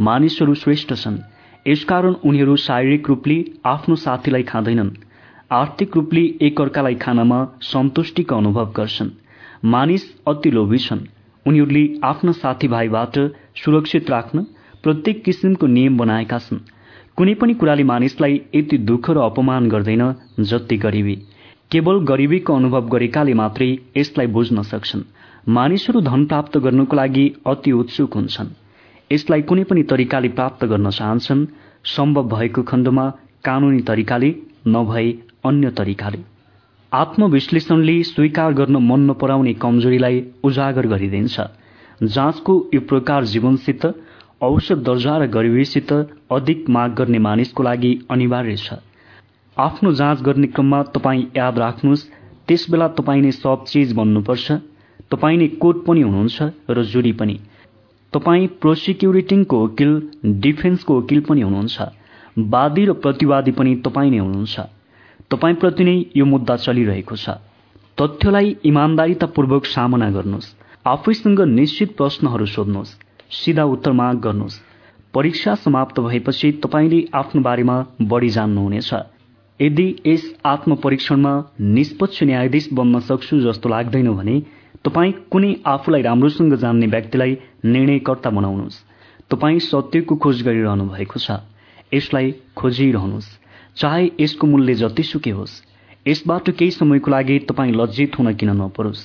मानिसहरू 0.00 0.54
श्रेष्ठ 0.54 0.94
छन्। 0.94 1.18
यसकारण 1.66 2.14
उनीहरू 2.24 2.56
शारीरिक 2.56 3.08
रूपले 3.08 3.44
आफ्नो 3.66 3.96
साथीलाई 3.96 4.42
खाँदैनन्। 4.42 4.90
आर्थिक 5.52 5.96
रूपले 5.96 6.22
एकअर्कालाई 6.42 6.94
खानमा 6.94 7.38
सन्तुष्टिको 7.62 8.36
अनुभव 8.36 8.72
गर्छन्। 8.76 9.10
मानिस 9.64 10.02
अति 10.28 10.50
लोभी 10.50 10.78
छन्। 10.78 11.00
उनीहरूले 11.46 11.84
आफ्ना 12.04 12.32
साथीभाइबाट 12.32 13.18
सुरक्षित 13.56 14.10
राख्न 14.10 14.46
प्रत्येक 14.82 15.24
किसिमको 15.24 15.66
नियम 15.66 15.98
बनाएका 15.98 16.38
छन्। 16.38 16.58
कुनै 17.16 17.34
पनि 17.34 17.54
कुराले 17.54 17.84
मानिसलाई 17.84 18.40
यति 18.54 18.78
दुःख 18.78 19.10
र 19.10 19.18
अपमान 19.18 19.68
गर्दैन 19.68 20.14
जति 20.40 20.76
गरिबी। 20.76 21.16
केवल 21.70 22.04
गरिबीको 22.04 22.54
अनुभव 22.54 22.88
गरेकाले 22.88 23.34
मात्रै 23.34 23.78
यसलाई 23.96 24.26
बुझ्न 24.26 24.62
सक्छन्। 24.62 25.02
मानिसहरू 25.48 26.00
धन 26.00 26.24
प्राप्त 26.24 26.58
गर्नको 26.58 26.96
लागि 26.96 27.26
अति 27.46 27.72
उत्सुक 27.72 28.14
हुन्छन्। 28.14 28.48
यसलाई 29.12 29.42
कुनै 29.42 29.64
पनि 29.64 29.82
तरिकाले 29.82 30.28
प्राप्त 30.28 30.64
गर्न 30.64 30.90
चाहन्छन्। 30.90 31.46
सम्भव 31.84 32.28
भएको 32.28 32.62
खण्डमा 32.62 33.10
कानूनी 33.44 33.80
तरिकाले 33.80 34.34
नभए 34.68 35.06
अन्य 35.44 35.70
तरिकाले। 35.70 36.18
आत्मविश्लेषणले 36.92 38.02
स्वीकार 38.02 38.52
गर्न 38.52 38.76
मन 38.82 39.10
नपराउने 39.10 39.52
कमजोरीलाई 39.54 40.22
उजागर 40.44 40.86
गरिदिन्छ। 40.86 41.40
जाँचको 42.02 42.54
यो 42.74 42.80
प्रकार 42.80 43.24
जीवनसित 43.24 43.86
औषध 44.42 44.82
दर्जा 44.82 45.16
र 45.18 45.26
गरिबीसित 45.26 45.92
अधिक 46.32 46.68
माग 46.70 46.94
गर्ने 46.94 47.18
मानिसको 47.18 47.62
लागि 47.62 47.92
अनिवार्य 48.10 48.56
छ। 48.56 48.78
आफ्नो 49.56 49.92
जाँच 49.92 50.22
गर्ने 50.22 50.46
क्रममा 50.46 50.82
तपाईँ 50.94 51.24
याद 51.36 51.58
राख्नुहोस् 51.58 52.08
त्यस 52.48 52.66
बेला 52.70 52.88
तपाईँ 52.88 53.22
नै 53.22 53.30
सब 53.32 53.64
चिज 53.68 53.92
बन्नुपर्छ 53.92 54.52
तपाईँ 55.10 55.38
नै 55.38 55.48
कोट 55.48 55.84
पनि 55.84 56.00
हुनुहुन्छ 56.00 56.42
र 56.70 56.82
जुरी 56.82 57.12
पनि। 57.12 57.38
तपाईँ 58.12 58.46
प्रोसिक्युरिटिङको 58.46 59.64
वकिल 59.64 59.92
डिफेन्सको 60.40 61.00
वकिल 61.00 61.20
पनि 61.20 61.40
हुनुहुन्छ। 61.40 61.80
वादी 62.38 62.84
र 62.84 62.92
प्रतिवादी 62.92 63.50
पनि 63.50 63.74
तपाईँ 63.76 64.10
नै 64.10 64.18
हुनुहुन्छ। 64.18 64.60
तपाईँप्रति 65.30 65.84
नै 65.84 66.04
यो 66.16 66.24
मुद्दा 66.24 66.56
चलिरहेको 66.56 67.16
छ। 67.16 67.28
तथ्यलाई 68.00 68.56
इमान्दारितापूर्वक 68.64 69.64
सामना 69.64 70.10
गर्नुहोस्। 70.10 70.54
आफैसँग 70.86 71.40
निश्चित 71.40 71.96
प्रश्नहरू 71.96 72.46
सोध्नुहोस्। 72.46 72.96
सिधा 73.30 73.64
उत्तर 73.64 73.92
माग 73.92 74.16
गर्नुहोस्। 74.16 74.60
परीक्षा 75.14 75.54
समाप्त 75.54 76.00
भएपछि 76.00 76.52
तपाईँले 76.52 77.00
आफ्नो 77.14 77.42
बारेमा 77.42 77.76
बढी 78.02 78.28
जान्नुहुनेछ। 78.28 78.94
यदि 79.60 79.86
यस 80.06 80.34
आत्मपरीक्षणमा 80.46 81.32
निष्पक्ष 81.60 82.22
न्यायाधीश 82.22 82.68
बन्न 82.72 83.00
सक्छु 83.00 83.40
जस्तो 83.40 83.68
लाग्दैन 83.68 84.12
भने 84.14 84.42
तपाईँ 84.84 85.12
कुनै 85.30 85.54
आफूलाई 85.66 86.02
राम्रोसँग 86.02 86.54
जान्ने 86.54 86.86
व्यक्तिलाई 86.86 87.32
निर्णयकर्ता 87.64 88.30
बनाउनुहोस्। 88.30 88.82
तपाईँ 89.30 89.58
सत्यको 89.58 90.16
खोज 90.16 90.42
गरिरहनु 90.42 90.84
भएको 90.88 91.18
छ। 91.18 91.30
यसलाई 91.94 92.34
खोजिरहनुहोस्। 92.56 93.28
चाहे 93.76 94.10
यसको 94.20 94.46
मूल्य 94.46 94.74
जतिसुकै 94.74 95.30
होस्। 95.30 95.62
यसबाट 96.06 96.50
केही 96.50 96.70
समयको 96.70 97.10
लागि 97.10 97.38
तपाईँ 97.38 97.72
लज्जित 97.72 98.18
हुन 98.18 98.32
किन 98.34 98.50
नपरोस्? 98.50 99.00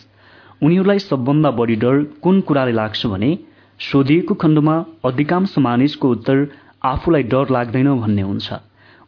उनीहरूलाई 0.64 1.00
सबभन्दा 1.00 1.52
बढी 1.52 1.76
डर 1.76 2.04
कुन 2.24 2.42
कुराले 2.42 2.72
लाग्छ 2.72 3.06
भने 3.06 3.38
सोधिएको 3.80 4.34
खण्डमा 4.34 4.76
अधिकांश 5.06 5.58
मानिसको 5.58 6.10
उत्तर 6.10 6.48
आफूलाई 6.86 7.24
डर 7.24 7.50
लाग्दैन 7.50 7.90
भन्ने 8.00 8.22
हुन्छ। 8.22 8.54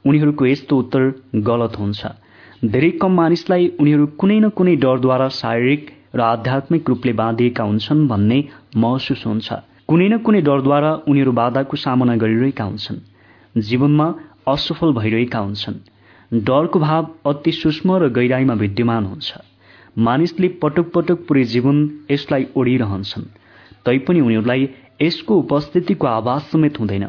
उनीहरूको 0.06 0.46
यस्तो 0.46 0.78
उत्तर 0.78 1.04
गलत 1.36 1.80
हुन्छ। 1.80 2.06
धेरै 2.66 2.90
कम 2.90 3.12
मानिसलाई 3.12 3.68
उनीहरू 3.80 4.06
कुनै 4.20 4.40
न 4.40 4.50
कुनै 4.50 4.76
डरद्वारा 4.76 5.28
शारीरिक 5.30 5.95
र 6.16 6.22
आध्यात्मिक 6.22 6.90
रूपले 6.90 7.14
बाँधिएका 7.14 7.64
हुन्छन् 7.64 8.08
भन्ने 8.08 8.44
महसुस 8.78 9.26
हुन्छ। 9.28 9.54
कुनै 9.88 10.08
न 10.10 10.18
कुनै 10.18 10.42
डरद्वारा 10.42 10.92
उनीहरू 11.08 11.32
बाधाको 11.32 11.78
सामना 11.78 12.16
गरिरहेका 12.16 12.64
हुन्छन्। 12.64 13.00
जीवनमा 13.62 14.08
असफल 14.48 14.94
भइरहेका 14.94 15.40
हुन्छन्। 15.40 15.76
डरको 16.44 16.80
भाव 16.80 17.08
अति 17.26 17.52
सूक्ष्म 17.52 17.98
र 17.98 18.10
गहिराईमा 18.10 18.54
विद्यमान 18.54 19.06
हुन्छ। 19.06 19.34
मानिसले 19.98 20.48
पटक 20.48 20.92
पटक 20.92 21.28
पुरै 21.28 21.44
जीवन 21.44 21.78
यसलाई 22.12 22.46
ओढिरहन्छन्। 22.56 23.24
तैपनि 23.86 24.22
उनीहरूलाई 24.22 24.70
यसको 25.02 25.38
उपस्थितिको 25.38 26.08
आवाज 26.08 26.42
समेत 26.42 26.80
हुँदैन। 26.80 27.06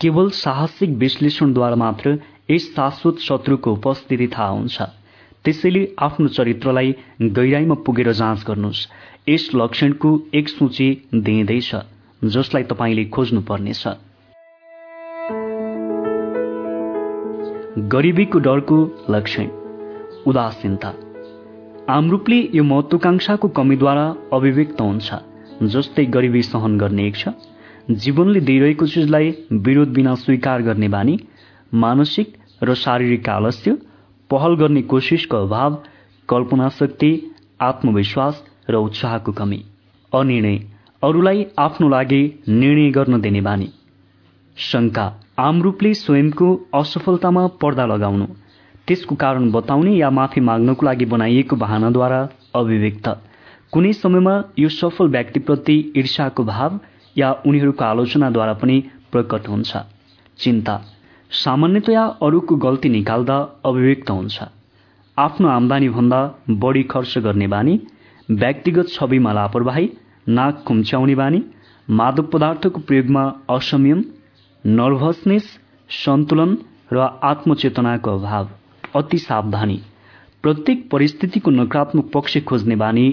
केवल 0.00 0.30
साहसिक 0.30 0.90
विश्लेषणद्वारा 0.90 1.76
मात्र 1.76 2.18
यस 2.50 2.72
शाश्वत 2.76 3.18
शत्रुको 3.18 3.72
उपस्थिति 3.72 4.26
थाहा 4.28 4.48
हुन्छ। 4.48 4.82
त्यसैले 5.44 5.82
आफ्नो 5.98 6.28
चरित्रलाई 6.28 6.94
गहिराईमा 7.22 7.74
पुगेर 7.86 8.12
जाँच 8.12 8.44
गर्नुहोस्। 8.48 8.86
यस 9.28 9.48
लक्षणको 9.54 10.10
एक 10.34 10.48
सूची 10.48 10.88
दिइँदैछ 11.14 11.70
जसलाई 12.22 12.62
तपाईँले 12.70 13.04
खोज्नुपर्नेछ। 13.14 13.84
गरिबीको 17.92 18.38
डरको 18.38 18.78
लक्षण 19.10 19.48
उदासीनता। 20.26 20.92
आम 21.90 22.10
रूपले 22.10 22.38
यो 22.54 22.64
महत्वाकांक्षाको 22.64 23.48
कमीद्वारा 23.48 24.06
अभिव्यक्त 24.32 24.80
हुन्छ 24.80 25.14
जस्तै 25.72 26.04
गरिबी 26.14 26.42
सहन 26.42 26.78
गर्ने 26.78 27.06
इच्छा 27.06 27.32
जीवनले 27.90 28.40
दिइरहेको 28.40 28.86
चिजलाई 28.86 29.30
विरोध 29.66 29.92
बिना 29.92 30.14
स्वीकार 30.14 30.62
गर्ने 30.62 30.88
बानी 30.88 31.18
मानसिक 31.74 32.36
र 32.62 32.74
शारीरिक 32.74 33.28
आलस्य 33.28 33.76
पहल 34.30 34.54
गर्ने 34.54 34.82
कोसिसको 34.82 35.36
अभाव 35.36 35.82
कल्पना 36.28 36.68
शक्ति 36.68 37.10
आत्मविश्वास 37.60 38.44
र 38.70 38.74
उत्साहको 38.74 39.32
कमी। 39.32 39.64
अनिर्णय 40.14 40.58
अरूलाई 41.02 41.46
आफ्नो 41.58 41.88
लागि 41.88 42.22
निर्णय 42.48 42.90
गर्न 42.90 43.20
दिने 43.20 43.40
बानी। 43.40 43.68
शङ्का 44.56 45.20
आम 45.38 45.62
रूपले 45.62 45.94
स्वयंको 45.94 46.68
असफलतामा 46.74 47.46
पर्दा 47.46 47.86
लगाउनु। 47.86 48.26
त्यसको 48.86 49.14
कारण 49.14 49.50
बताउने 49.50 49.96
या 49.96 50.10
माफी 50.10 50.40
माग्नको 50.40 50.86
लागि 50.86 51.04
बनाइएको 51.04 51.56
बहानाद्वारा 51.56 52.28
अभिव्यक्त। 52.54 53.08
कुनै 53.72 53.92
समयमा 53.92 54.44
यो 54.58 54.68
सफल 54.68 55.08
व्यक्तिप्रति 55.08 55.92
ईर्षाको 55.96 56.44
भाव 56.44 56.80
या 57.16 57.32
उनीहरूको 57.46 57.84
आलोचनाद्वारा 57.84 58.52
पनि 58.52 58.84
प्रकट 59.12 59.48
हुन्छ। 59.48 59.76
चिन्ता 60.38 60.80
सामान्यतया 61.30 62.02
अरूको 62.22 62.56
गल्ती 62.56 62.88
निकाल्दा 62.88 63.36
अभिव्यक्त 63.64 64.10
हुन्छ। 64.10 64.44
आफ्नो 65.16 65.48
आमदानी 65.48 65.88
भन्दा 65.88 66.20
बढी 66.60 66.82
खर्च 66.82 67.18
गर्ने 67.18 67.46
बानी 67.46 67.74
व्यक्तिगत 68.28 68.88
छविमा 68.90 69.32
लापरवाही 69.32 69.88
नाक 70.28 70.62
खुम्च्याउने 70.66 71.14
बानी 71.14 71.42
मादक 71.88 72.30
पदार्थको 72.32 72.80
प्रयोगमा 72.80 73.24
असंयम 73.50 74.00
नर्भसनेस 74.64 75.46
सन्तुलन 75.90 76.56
र 76.92 77.08
आत्मचेतनाको 77.22 78.10
अभाव 78.10 78.48
अति 78.96 79.18
सावधानी। 79.18 79.78
प्रत्येक 80.42 80.88
परिस्थितिको 80.90 81.50
नकारात्मक 81.50 82.10
पक्ष 82.14 82.38
खोज्ने 82.44 82.76
बानी 82.76 83.04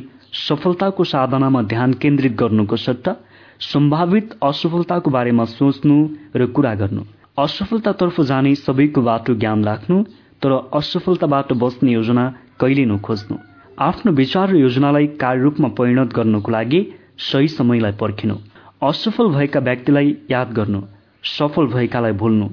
सफलताको 0.48 1.04
साधनामा 1.06 1.62
ध्यान 1.74 1.94
केन्द्रित 2.02 2.36
गर्नुको 2.40 2.76
सट्टा 2.78 3.16
सम्भावित 3.64 4.34
असफलताको 4.44 5.12
बारेमा 5.12 5.46
सोच्नु 5.52 5.98
र 6.36 6.46
कुरा 6.56 6.74
गर्नु। 6.76 7.04
असफलतातर्फ 7.38 8.20
जाने 8.22 8.54
सबैको 8.56 9.02
बाटो 9.02 9.34
ज्ञान 9.36 9.64
राख्नु 9.66 9.96
तर 10.44 10.52
असफलताबाट 10.74 11.52
बस्ने 11.62 11.92
योजना 11.92 12.24
कहिले 12.60 12.86
नखोज्नु। 12.86 13.38
आफ्नो 13.80 14.12
विचार 14.20 14.50
र 14.50 14.56
योजनालाई 14.56 15.08
कार्यरूपमा 15.24 15.70
परिणत 15.78 16.14
गर्नको 16.16 16.52
लागि 16.52 16.80
सही 17.22 17.48
समयलाई 17.48 17.92
पर्खिनु। 18.00 18.36
असफल 18.82 19.28
भएका 19.34 19.60
व्यक्तिलाई 19.60 20.16
याद 20.32 20.54
गर्नु 20.54 20.82
सफल 21.24 21.68
भएकालाई 21.74 22.12
भुल्नु। 22.22 22.48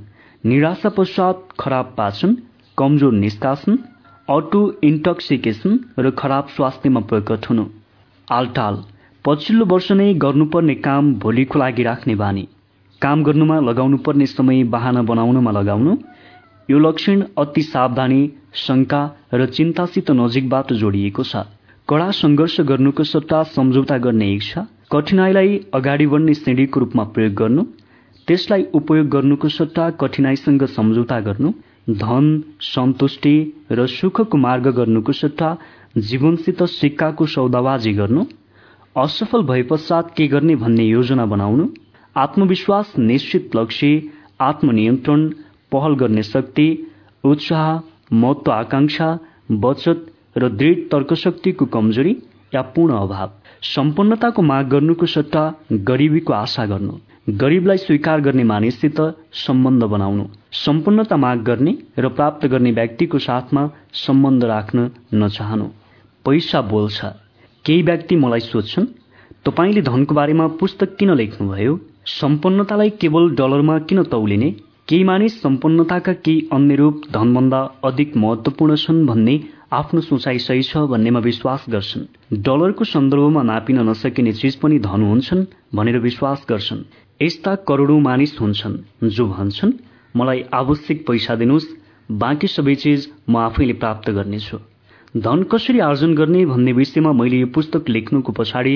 निराशा 0.44 0.88
पश्चात 0.96 1.36
खराब 1.60 1.94
पाचन 1.96 2.36
कमजोर 2.78 3.12
निष्कासन 3.14 3.78
अटो 4.28 4.62
इन्टक्सिकेसन 4.82 5.78
र 5.98 6.10
खराब 6.18 6.48
स्वास्थ्यमा 6.56 7.00
प्रकट 7.10 7.46
हुनु। 7.50 7.64
आलटाल 8.28 8.82
पछिल्लो 9.24 9.64
वर्ष 9.66 9.92
नै 9.92 10.12
गर्नुपर्ने 10.24 10.74
काम 10.86 11.14
भोलिको 11.22 11.58
लागि 11.58 11.82
राख्ने 11.82 12.14
बानी। 12.16 12.46
काम 13.02 13.22
गर्नुमा 13.24 13.58
लगाउनुपर्ने 13.60 14.26
समय 14.26 14.62
बाहना 14.72 15.02
बनाउनमा 15.02 15.50
लगाउनु। 15.50 15.96
यो 16.68 16.78
लक्षण 16.78 17.22
अति 17.38 17.62
सावधानी 17.62 18.20
शङ्का 18.56 19.00
र 19.34 19.46
चिन्तासित 19.46 20.10
नजिकबाट 20.10 20.72
जोडिएको 20.72 21.22
छ। 21.22 21.42
कडा 21.88 22.10
सङ्घर्ष 22.14 22.60
गर्नुको 22.70 23.04
सट्टा 23.04 23.42
सम्झौता 23.56 23.98
गर्ने 24.06 24.30
इच्छा 24.34 24.66
कठिनाईलाई 24.92 25.60
अगाडि 25.74 26.06
बढ्ने 26.06 26.34
श्रेणीको 26.34 26.80
रूपमा 26.80 27.04
प्रयोग 27.14 27.34
गर्नु। 27.34 27.62
त्यसलाई 28.28 28.64
उपयोग 28.74 29.06
गर्नुको 29.08 29.48
सट्टा 29.48 29.90
कठिनाईसँग 30.00 30.64
सम्झौता 30.70 31.20
गर्नु। 31.26 31.52
धन 31.98 32.26
सन्तुष्टि 32.62 33.36
र 33.72 33.86
सुखको 33.90 34.38
मार्ग 34.38 34.68
गर्नुको 34.78 35.12
सट्टा 35.12 35.56
जीवनसित 35.98 36.62
सिक्काको 36.78 37.26
सौदाबाजी 37.26 37.92
गर्नु। 37.92 38.24
असफल 38.96 39.42
भए 39.50 39.62
पश्चात 39.70 40.14
के 40.16 40.26
गर्ने 40.28 40.54
भन्ने 40.56 40.84
योजना 40.86 41.26
बनाउनु। 41.26 41.66
आत्मविश्वास 42.16 42.92
निश्चित 42.98 43.56
लक्ष्य 43.56 44.02
आत्मनियन्त्रण 44.40 45.28
पहल 45.72 45.94
गर्ने 45.94 46.22
शक्ति 46.22 46.86
उत्साह 47.24 47.80
महत्व 48.12 48.52
आकांक्षा 48.52 49.18
बचत 49.50 50.06
र 50.38 50.48
दृढ 50.48 50.76
तर्कशक्तिको 50.76 51.66
कमजोरी 51.66 52.16
या 52.54 52.62
पूर्ण 52.62 52.94
अभाव। 52.94 53.30
सम्पन्नताको 53.62 54.42
माग 54.42 54.68
गर्नुको 54.68 55.06
सट्टा 55.06 55.54
गरिबीको 55.72 56.32
आशा 56.32 56.66
गर्नु। 56.66 56.92
गरिबलाई 57.28 57.76
स्वीकार 57.76 58.20
गर्ने 58.20 58.44
मानिससित 58.44 59.00
सम्बन्ध 59.32 59.84
बनाउनु। 59.84 60.24
सम्पन्नता 60.52 61.16
माग 61.16 61.38
गर्ने 61.38 61.78
र 61.98 62.08
प्राप्त 62.08 62.46
गर्ने 62.46 62.72
व्यक्तिको 62.72 63.18
साथमा 63.18 63.70
सम्बन्ध 63.92 64.44
राख्न 64.44 64.90
नचाहनु। 65.14 65.64
पैसा 66.24 66.60
बोल्छ। 66.60 67.04
केही 67.64 67.82
व्यक्ति 67.82 68.16
मलाई 68.16 68.40
सोध्छन् 68.40 68.86
तपाईँले 69.44 69.82
धनको 69.82 70.14
बारेमा 70.14 70.46
पुस्तक 70.46 70.96
किन 70.96 71.14
लेख्नुभयो? 71.14 71.80
सम्पन्नतालाई 72.06 72.90
केवल 73.00 73.28
डलरमा 73.30 73.78
किन 73.78 74.02
तौलिने? 74.02 74.50
केही 74.88 75.04
मानिस 75.04 75.40
सम्पन्नताका 75.42 76.12
केही 76.12 76.48
अन्य 76.52 76.74
रूप 76.74 77.02
धनभन्दा 77.12 77.60
अधिक 77.84 78.16
महत्वपूर्ण 78.16 78.76
छन् 78.76 79.06
भन्ने 79.06 79.34
आफ्नो 79.72 80.00
सोचाइ 80.00 80.38
सही 80.38 80.62
छ 80.62 80.82
भन्नेमा 80.90 81.20
विश्वास 81.20 81.64
गर्छन्। 81.70 82.42
डलरको 82.42 82.84
सन्दर्भमा 82.84 83.42
नापिन 83.42 83.78
नसकिने 83.88 84.32
चिज 84.32 84.56
पनि 84.56 84.78
धन 84.78 85.02
हुन्छन् 85.02 85.44
भनेर 85.74 85.98
विश्वास 85.98 86.44
गर्छन्। 86.48 86.82
यस्ता 87.20 87.54
करोडौं 87.68 88.00
मानिस 88.00 88.34
हुन्छन् 88.40 88.76
जो 89.08 89.26
भन्छन् 89.28 89.72
मलाई 90.14 90.44
आवश्यक 90.52 91.06
पैसा 91.06 91.34
दिनुहोस् 91.34 91.70
बाँकी 92.10 92.46
सबै 92.48 92.74
चिज 92.74 93.08
म 93.30 93.36
आफैले 93.38 93.72
प्राप्त 93.78 94.10
गर्नेछु। 94.10 94.58
धन 95.14 95.42
कसरी 95.52 95.78
आर्जन 95.80 96.14
गर्ने 96.14 96.44
भन्ने 96.46 96.72
विषयमा 96.72 97.12
मैले 97.12 97.36
यो 97.36 97.46
पुस्तक 97.54 97.88
लेख्नुको 97.88 98.32
पछाडि 98.32 98.74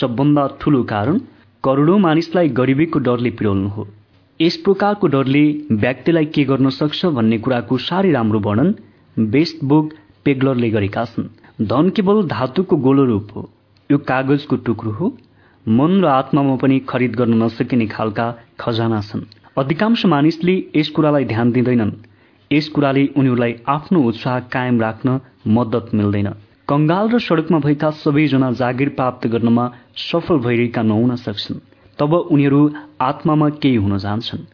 सबभन्दा 0.00 0.48
ठूलो 0.60 0.82
कारण 0.84 1.20
करोडौं 1.64 1.98
मानिसलाई 1.98 2.48
गरिबीको 2.50 2.98
डरले 2.98 3.30
पिरोल्नु 3.30 3.68
हो। 3.68 3.86
यस 4.40 4.56
प्रकारको 4.64 5.06
डरले 5.06 5.42
व्यक्तिलाई 5.72 6.26
के 6.34 6.44
गर्न 6.44 6.70
सक्छ 6.70 7.10
भन्ने 7.18 7.38
कुराको 7.38 7.78
साह्रै 7.78 8.10
राम्रो 8.12 8.40
वर्णन 8.46 8.74
बेस्ट 9.16 9.62
बुक 9.64 9.92
पेग्लरले 10.24 10.70
गरेका 10.70 11.04
छन्। 11.04 11.28
धन 11.62 11.90
केवल 11.94 12.22
धातुको 12.28 12.76
गोलो 12.86 13.04
रूप 13.04 13.28
हो 13.36 13.48
यो 13.90 13.98
कागजको 14.02 14.56
टुक्रो 14.66 14.90
हो। 14.92 15.12
मन 15.66 15.92
र 16.02 16.06
आत्मामा 16.08 16.56
पनि 16.58 16.78
खरिद 16.88 17.14
गर्न 17.14 17.42
नसकिने 17.42 17.86
खालका 17.86 18.26
खजाना 18.60 19.00
छन्। 19.02 19.26
अधिकांश 19.58 20.06
मानिसले 20.08 20.54
यस 20.76 20.88
कुरालाई 20.90 21.24
ध्यान 21.30 21.52
दिँदैनन्। 21.52 21.98
यस 22.50 22.68
कुराले 22.74 23.06
उनीहरूलाई 23.16 23.54
आफ्नो 23.70 24.02
उत्साह 24.02 24.40
कायम 24.50 24.80
राख्न 24.80 25.20
मद्दत 25.46 25.94
मिल्दैन। 25.94 26.28
कंगाल 26.68 27.08
र 27.08 27.18
सड़कमा 27.18 27.58
भएका 27.58 27.90
सबैजना 27.92 28.50
जागिर 28.52 28.88
प्राप्त 28.88 29.26
गर्नमा 29.26 29.64
सफल 29.96 30.38
भइरहेका 30.38 30.82
नहुन 30.82 31.16
सक्छन् 31.16 31.58
तब 31.98 32.14
उनीहरू 32.14 32.60
आत्मामा 33.00 33.48
केही 33.62 33.76
हुन 33.76 33.98
जान्छन्। 33.98 34.44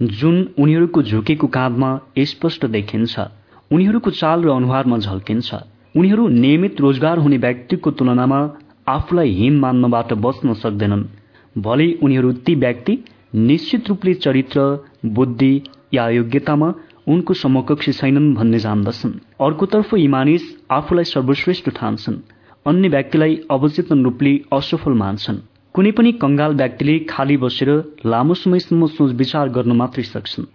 जुन 0.00 0.36
उनीहरूको 0.58 1.02
झुकेको 1.02 1.46
काँधमा 1.46 1.90
स्पष्ट 2.24 2.66
देखिन्छ 2.66 3.26
उनीहरूको 3.70 4.10
चाल 4.12 4.44
र 4.44 4.50
अनुहारमा 4.50 4.98
झल्किन्छ। 4.98 5.54
उनीहरू 5.94 6.26
नियमित 6.28 6.80
रोजगार 6.80 7.18
हुने 7.18 7.38
व्यक्तिको 7.38 7.90
तुलनामा 7.90 8.40
आफूलाई 8.88 9.30
हिम 9.34 9.60
मान्नबाट 9.60 10.12
बच्न 10.24 10.54
सक्दैनन् 10.56 11.04
भले 11.56 11.92
उनीहरू 12.02 12.32
ती 12.42 12.54
व्यक्ति 12.56 12.98
निश्चित 13.34 13.88
रूपले 13.88 14.14
चरित्र 14.16 14.60
बुद्धि 15.06 15.54
या 15.94 16.08
योग्यतामा 16.10 16.72
उनको 17.08 17.34
समकक्षी 17.34 17.92
छैनन् 17.92 18.34
भन्ने 18.34 18.58
जान्दछन्। 18.58 19.12
अर्कोतर्फ 19.40 19.94
यी 19.94 20.08
मानिस 20.08 20.42
आफूलाई 20.70 21.04
सर्वश्रेष्ठ 21.04 21.70
ठान्छन्। 21.70 22.16
अन्य 22.66 22.88
व्यक्तिलाई 22.88 23.36
अवचेतन 23.50 24.04
रूपले 24.04 24.32
असफल 24.52 24.92
मान्छन्। 24.92 25.38
कुनै 25.74 25.90
पनि 25.90 26.12
कंगाल 26.12 26.54
व्यक्तिले 26.54 26.98
खाली 27.08 27.36
बसेर 27.36 27.70
लामो 28.06 28.34
समयसम्म 28.34 28.86
सोच 28.86 29.12
विचार 29.14 29.48
गर्न 29.48 29.72
मात्रै 29.72 30.04
सक्छन्। 30.04 30.46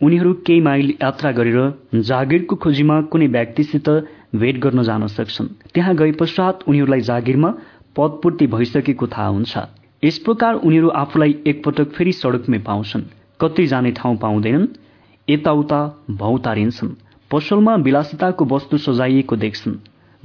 उनीहरू 0.00 0.32
केही 0.46 0.60
माइल 0.60 0.92
यात्रा 1.02 1.30
गरेर 1.32 1.58
जागिरको 2.02 2.56
खोजीमा 2.56 3.00
कुनै 3.12 3.26
व्यक्तिसित 3.26 3.88
भेट 4.34 4.56
गर्न 4.58 4.82
जान 4.82 5.06
सक्छन्। 5.06 5.46
त्यहाँ 5.74 5.94
गए 5.96 6.12
पश्चात 6.20 6.68
उनीहरूलाई 6.68 7.00
जागिरमा 7.00 7.50
पदपूर्ति 7.96 8.46
भइसकेको 8.46 9.06
थाहा 9.06 9.28
हुन्छ। 9.28 9.58
यस 10.02 10.18
प्रकार 10.18 10.54
उनीहरू 10.66 10.88
आफूलाई 10.88 11.36
एकपटक 11.46 11.92
फेरि 11.92 12.12
सड़कमै 12.12 12.58
पाउँछन्। 12.58 13.02
कतै 13.40 13.66
जाने 13.66 13.90
ठाउँ 13.92 14.16
पाउँदैनन्। 14.16 14.66
यताउता 15.28 15.80
भौतारिन्छन्। 16.10 16.88
पसलमा 17.30 17.74
विलासिताको 17.76 18.44
वस्तु 18.44 18.78
सजाइएको 18.78 19.36
देख्छन् 19.36 19.74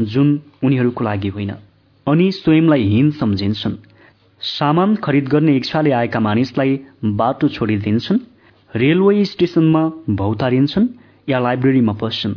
जुन 0.02 0.28
उनीहरूको 0.64 1.04
लागि 1.04 1.28
होइन। 1.28 1.52
अनि 2.08 2.32
स्वयंलाई 2.32 2.84
हीन 2.84 3.12
सम्झिन्छन्। 3.12 3.76
सामान 4.42 4.96
खरिद 4.96 5.28
गर्ने 5.28 5.56
इच्छाले 5.56 5.92
आएका 5.92 6.20
मानिसलाई 6.20 6.80
बाटो 7.06 7.48
छोडिदिन्छन् 7.48 8.20
रेलवे 8.76 9.26
स्टेशनमा 9.26 9.84
भौतारिन्छन् 10.10 10.88
या 11.30 11.40
लाइब्रेरीमा 11.40 11.94
पस्छन् 11.94 12.34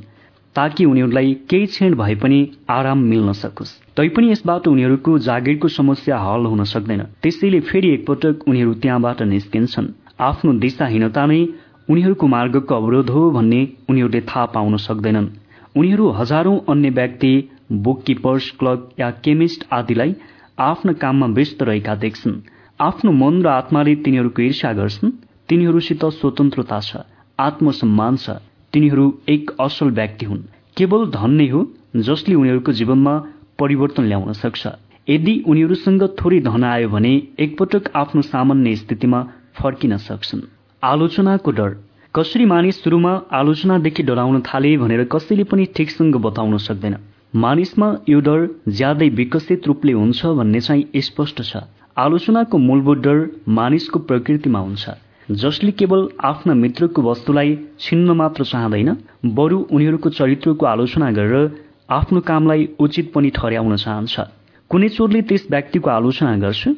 ताकि 0.57 0.85
उनीहरूलाई 0.85 1.35
केही 1.51 1.67
क्षण 1.67 1.95
भए 1.95 2.15
पनि 2.15 2.39
आराम 2.71 2.99
मिल्न 2.99 3.33
सकोस्। 3.33 3.71
तैपनि 3.97 4.33
यसबाट 4.33 4.69
उनीहरूको 4.69 5.19
जागिरको 5.19 5.69
समस्या 5.69 6.19
हल 6.19 6.47
हुन 6.47 6.65
सक्दैन। 6.65 7.03
त्यसैले 7.23 7.61
फेरि 7.61 7.89
एकपटक 7.89 8.49
उनीहरू 8.49 8.75
त्यहाँबाट 8.75 9.23
निस्किन्छन्। 9.23 9.93
आफ्नो 10.21 10.53
दिशाहीनता 10.53 11.27
नै 11.27 11.47
उनीहरूको 11.91 12.27
मार्गको 12.27 12.75
अवरोध 12.75 13.09
हो 13.11 13.31
भन्ने 13.31 13.61
उनीहरूले 13.91 14.21
थाहा 14.23 14.45
पाउन 14.55 14.77
सक्दैनन्। 14.79 15.29
उनीहरू 15.77 16.09
हजारौं 16.19 16.59
अन्य 16.69 16.91
व्यक्ति 16.91 17.33
बुक 17.85 18.03
किपर्स 18.03 18.51
क्लर्क 18.59 18.89
या 19.01 19.11
केमिस्ट 19.25 19.65
आदिलाई 19.73 20.15
आफ्ना 20.59 20.93
काममा 21.03 21.27
व्यस्त 21.37 21.63
रहेका 21.63 21.95
देख्छन्। 22.05 22.37
आफ्नो 22.81 23.13
मन 23.13 23.43
र 23.43 23.49
आत्माले 23.51 23.95
तिनीहरूको 24.05 24.43
ईर्ष्या 24.43 24.73
गर्छन्। 24.73 25.11
तिनीहरूसित 25.49 26.05
स्वतन्त्रता 26.21 26.81
छ 26.81 27.03
आत्मसम्मान 27.39 28.17
छ। 28.17 28.39
तिनीहरू 28.73 29.07
एक 29.29 29.51
असल 29.61 29.91
व्यक्ति 29.91 30.27
हुन्। 30.27 30.47
केवल 30.77 31.11
धन 31.11 31.31
नै 31.33 31.49
हो 31.49 31.61
जसले 31.97 32.35
उनीहरूको 32.35 32.73
जीवनमा 32.73 33.15
परिवर्तन 33.59 34.05
ल्याउन 34.05 34.33
सक्छ। 34.35 34.63
यदि 35.09 35.35
उनीहरूसँग 35.47 36.03
थोरै 36.19 36.41
धन 36.41 36.65
आयो 36.67 36.89
भने 36.89 37.13
एकपटक 37.39 37.91
आफ्नो 37.97 38.23
सामान्य 38.23 38.77
स्थितिमा 38.77 39.21
फर्किन 39.59 39.97
सक्छन्। 39.99 40.60
आलोचनाको 40.83 41.51
डर। 41.51 41.73
कसरी 42.15 42.45
मानिस 42.45 42.83
सुरुमा 42.83 43.11
आलोचनादेखि 43.33 44.03
डराउन 44.03 44.41
थाले 44.41 44.77
भनेर 44.77 45.03
कसैले 45.13 45.45
पनि 45.45 45.65
ठिकसँग 45.77 46.17
बताउन 46.17 46.57
सक्दैन। 46.59 46.97
मानिसमा 47.37 47.89
यो 48.09 48.21
डर 48.21 48.47
ज्यादै 48.71 49.09
विकसित 49.19 49.67
रूपले 49.67 49.93
हुन्छ 49.93 50.27
भन्ने 50.39 50.61
चाहिँ 50.61 51.03
स्पष्ट 51.05 51.43
छ। 51.43 51.61
आलोचनाको 51.97 52.59
मूलभूत 52.59 52.99
डर 52.99 53.19
मानिसको 53.51 53.99
प्रकृतिमा 54.09 54.59
हुन्छ। 54.59 54.89
जसले 55.29 55.71
केवल 55.77 56.09
आफ्ना 56.25 56.55
मित्रको 56.55 57.03
वस्तुलाई 57.03 57.57
छिन्न 57.81 58.17
मात्र 58.17 58.45
चाहँदैन 58.47 58.97
बरु 59.37 59.59
उनीहरूको 59.71 60.09
चरित्रको 60.17 60.67
आलोचना 60.67 61.11
गरेर 61.13 61.47
आफ्नो 61.93 62.21
कामलाई 62.25 62.69
उचित 62.81 63.13
पनि 63.13 63.31
ठहर्याउन 63.37 63.77
चाहन्छ। 63.77 64.21
कुनै 64.71 64.89
चोरले 64.89 65.23
त्यस 65.29 65.47
व्यक्तिको 65.51 65.91
आलोचना 65.91 66.37
गर्छ 66.41 66.69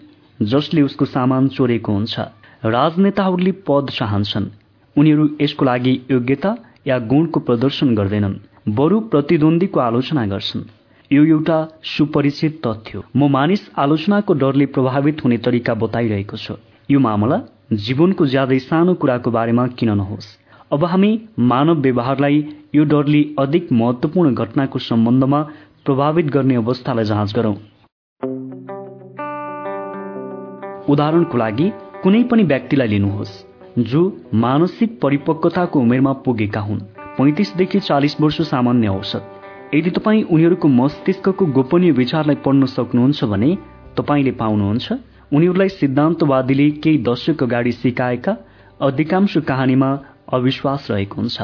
जसले 0.40 0.82
उसको 0.82 1.04
सामान 1.06 1.48
चोरेको 1.54 1.92
हुन्छ। 1.92 2.20
राजनेताहरूले 2.62 3.52
पद 3.66 3.88
चाहन्छन्। 3.90 4.44
उनीहरू 4.96 5.24
यसको 5.40 5.64
लागि 5.64 5.92
योग्यता 6.10 6.50
या 6.86 6.98
गुणको 7.10 7.40
प्रदर्शन 7.40 7.94
गर्दैनन् 7.94 8.36
बरु 8.70 9.00
प्रतिद्वन्दीको 9.10 9.80
आलोचना 9.80 10.24
गर्छन्। 10.26 10.62
यो 11.10 11.24
एउटा 11.26 11.56
सुपरिचित 11.84 12.60
तथ्य 12.66 13.02
म 13.16 13.30
मानिस 13.30 13.62
आलोचनाको 13.76 14.34
डरले 14.34 14.66
प्रभावित 14.66 15.24
हुने 15.24 15.38
तरिका 15.38 15.74
बताइरहेको 15.74 16.36
छु। 16.36 16.54
यो 16.88 16.98
मामला 17.00 17.40
जीवनको 17.82 18.26
ज्यादै 18.26 18.58
सानो 18.60 18.94
कुराको 18.94 19.30
बारेमा 19.30 19.66
किन 19.74 19.90
नहोस्। 19.98 20.32
अब 20.72 20.84
हामी 20.84 21.12
मानव 21.50 21.82
व्यवहारलाई 21.82 22.42
यो 22.74 22.84
डरले 22.86 23.26
अधिक 23.38 23.72
महत्वपूर्ण 23.74 24.34
घटनाको 24.34 24.78
सम्बन्धमा 24.80 25.40
प्रभावित 25.84 26.26
गर्ने 26.30 26.54
अवस्थालाई 26.56 27.04
जाँच 27.04 27.34
गरौं। 27.36 27.56
उदाहरणको 30.88 31.38
लागि 31.38 31.72
कुनै 32.02 32.22
पनि 32.22 32.42
व्यक्तिलाई 32.42 32.88
लिनुहोस् 32.88 33.32
जो 33.86 34.00
मानसिक 34.34 34.98
परिपक्वताको 35.02 35.80
उमेरमा 35.80 36.12
पुगेका 36.24 36.60
हुन्। 36.60 36.80
पैँतिसदेखि 37.18 37.80
चालिस 37.80 38.20
वर्ष 38.20 38.40
सामान्य 38.42 38.88
औसत। 38.90 39.22
यदि 39.74 39.90
तपाईँ 39.90 40.22
उनीहरूको 40.24 40.68
मस्तिष्कको 40.68 41.46
गोपनीय 41.46 41.90
विचारलाई 41.92 42.36
पढ्न 42.44 42.66
सक्नुहुन्छ 42.66 43.24
भने 43.24 43.50
तपाईँले 43.96 44.32
पाउनुहुन्छ 44.40 44.86
उनीहरूलाई 45.32 45.68
सिद्धान्तवादीले 45.70 46.70
केही 46.82 46.98
दशक 47.08 47.42
अगाडि 47.42 47.72
सिकाएका 47.72 48.36
अधिकांश 48.80 49.36
कहानीमा 49.48 49.90
अविश्वास 50.32 50.88
रहेको 50.90 51.16
हुन्छ। 51.16 51.38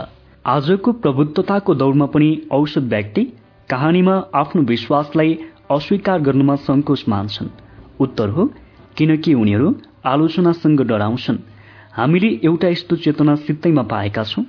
आजको 0.47 0.93
प्रबुद्धताको 1.03 1.75
दौडमा 1.75 2.07
पनि 2.07 2.31
औषध 2.53 2.89
व्यक्ति 2.91 3.25
कहानीमा 3.71 4.15
आफ्नो 4.35 4.63
विश्वासलाई 4.63 5.39
अस्वीकार 5.71 6.19
गर्नुमा 6.21 6.57
सङ्कोच 6.67 7.05
मान्छन्। 7.09 7.55
उत्तर 8.01 8.29
हो 8.29 8.51
किनकि 8.97 9.35
उनीहरू 9.35 9.71
आलोचनासँग 10.05 10.81
डराउँछन्। 10.83 11.39
हामीले 11.93 12.29
एउटा 12.45 12.69
यस्तो 12.69 12.97
चेतना 12.97 13.35
सित्तैमा 13.37 13.83
पाएका 13.83 14.25
छौँ 14.25 14.45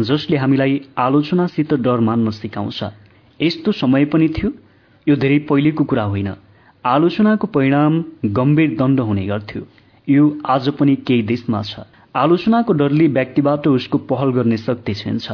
जसले 0.00 0.36
हामीलाई 0.36 0.80
आलोचनासित 0.98 1.74
डर 1.74 2.00
मान्न 2.00 2.30
सिकाउँछ। 2.30 2.82
यस्तो 3.40 3.72
समय 3.72 4.04
पनि 4.04 4.28
थियो 4.28 4.50
यो 5.06 5.16
धेरै 5.16 5.38
पहिलेको 5.48 5.84
कुरा 5.84 6.04
होइन। 6.04 6.32
आलोचनाको 6.84 7.46
परिणाम 7.46 8.04
गम्भीर 8.26 8.76
दण्ड 8.76 9.00
हुने 9.00 9.26
गर्थ्यो। 9.26 9.62
यो 10.08 10.24
आज 10.46 10.68
पनि 10.68 10.96
केही 10.96 11.22
देशमा 11.22 11.62
छ। 11.62 11.80
आलोचनाको 12.16 12.72
डरले 12.72 13.06
व्यक्तिबाट 13.06 13.66
उसको 13.68 13.98
पहल 13.98 14.30
गर्ने 14.30 14.56
शक्ति 14.56 14.94
छिन्छ। 14.94 15.32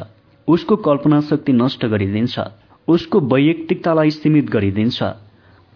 उसको 0.48 0.76
कल्पना 0.76 1.20
शक्ति 1.20 1.52
नष्ट 1.52 1.86
गरिदिन्छ। 1.86 2.38
उसको 2.88 3.20
वैयक्तिकतालाई 3.20 4.10
सीमित 4.10 4.50
गरिदिन्छ। 4.50 5.02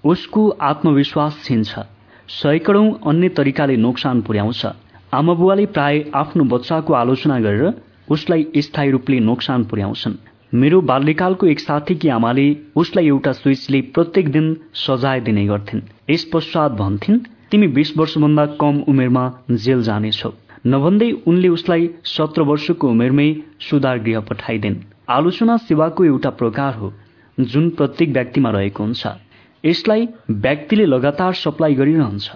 उसको 0.04 0.48
आत्मविश्वास 0.48 1.42
छिन्छ। 1.44 1.78
सैकडौं 2.30 2.90
अन्य 3.10 3.28
तरिकाले 3.28 3.76
नोक्सान 3.76 4.20
पुर्याउँछ। 4.22 4.66
आमाबुवाले 5.14 5.64
प्राय 5.66 6.04
आफ्नो 6.14 6.44
बच्चाको 6.44 6.92
आलोचना 6.94 7.38
गरेर 7.40 7.72
उसलाई 8.08 8.46
स्थायी 8.56 8.90
रूपले 8.90 9.18
नोक्सान 9.20 9.64
पुर्याउँछन्। 9.64 10.14
मेरो 10.52 10.80
बाल्यकालको 10.80 11.46
एक 11.46 11.60
साथीकी 11.60 12.08
आमाले 12.08 12.44
उसलाई 12.76 13.06
एउटा 13.06 13.32
स्विचले 13.32 13.80
प्रत्येक 13.94 14.30
दिन 14.32 14.46
सजाय 14.76 15.20
दिने 15.20 15.46
गर्थिन्। 15.46 15.80
यस 16.10 16.24
पश्चात 16.32 16.72
भन्थिन् 16.72 17.18
तिमी 17.50 17.66
बीस 17.68 17.92
वर्षभन्दा 17.98 18.46
कम 18.60 18.78
उमेरमा 18.88 19.24
जेल 19.50 19.82
जानेछौ। 19.82 20.30
नभन्दै 20.66 21.10
उनले 21.26 21.48
उसलाई 21.48 21.88
सत्र 22.06 22.42
वर्षको 22.42 22.88
उमेरमै 22.88 23.28
सुधार 23.60 23.98
गृह 23.98 24.20
पठाइदिन्। 24.20 24.76
आलोचना 25.08 25.56
सेवाको 25.66 26.04
एउटा 26.04 26.30
प्रकार 26.30 26.74
हो 26.74 26.92
जुन 27.38 27.68
प्रत्येक 27.70 28.10
व्यक्तिमा 28.10 28.50
रहेको 28.50 28.84
हुन्छ। 28.84 29.06
यसलाई 29.64 30.06
व्यक्तिले 30.30 30.84
लगातार 30.86 31.32
सप्लाई 31.34 31.74
गरिरहन्छ। 31.74 32.30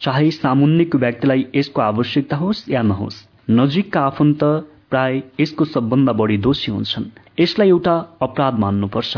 चाहे 0.00 0.30
सामुन्नेको 0.30 0.98
व्यक्तिलाई 0.98 1.46
यसको 1.54 1.80
आवश्यकता 1.82 2.36
होस् 2.36 2.68
या 2.70 2.82
नहोस् 2.82 3.18
नजिकका 3.50 4.00
आफन्त 4.00 4.42
प्राय 4.90 5.22
यसको 5.40 5.64
सबभन्दा 5.64 6.12
बढी 6.12 6.36
दोषी 6.38 6.72
हुन्छन्। 6.72 7.04
यसलाई 7.40 7.68
एउटा 7.68 7.94
अपराध 8.22 8.58
मान्नुपर्छ। 8.58 9.16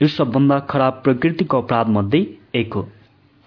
यो 0.00 0.08
सबभन्दा 0.08 0.58
खराब 0.70 1.00
प्रकृतिको 1.04 1.58
अपराध 1.58 1.88
मध्ये 1.88 2.20
एक 2.54 2.74
हो। 2.74 2.82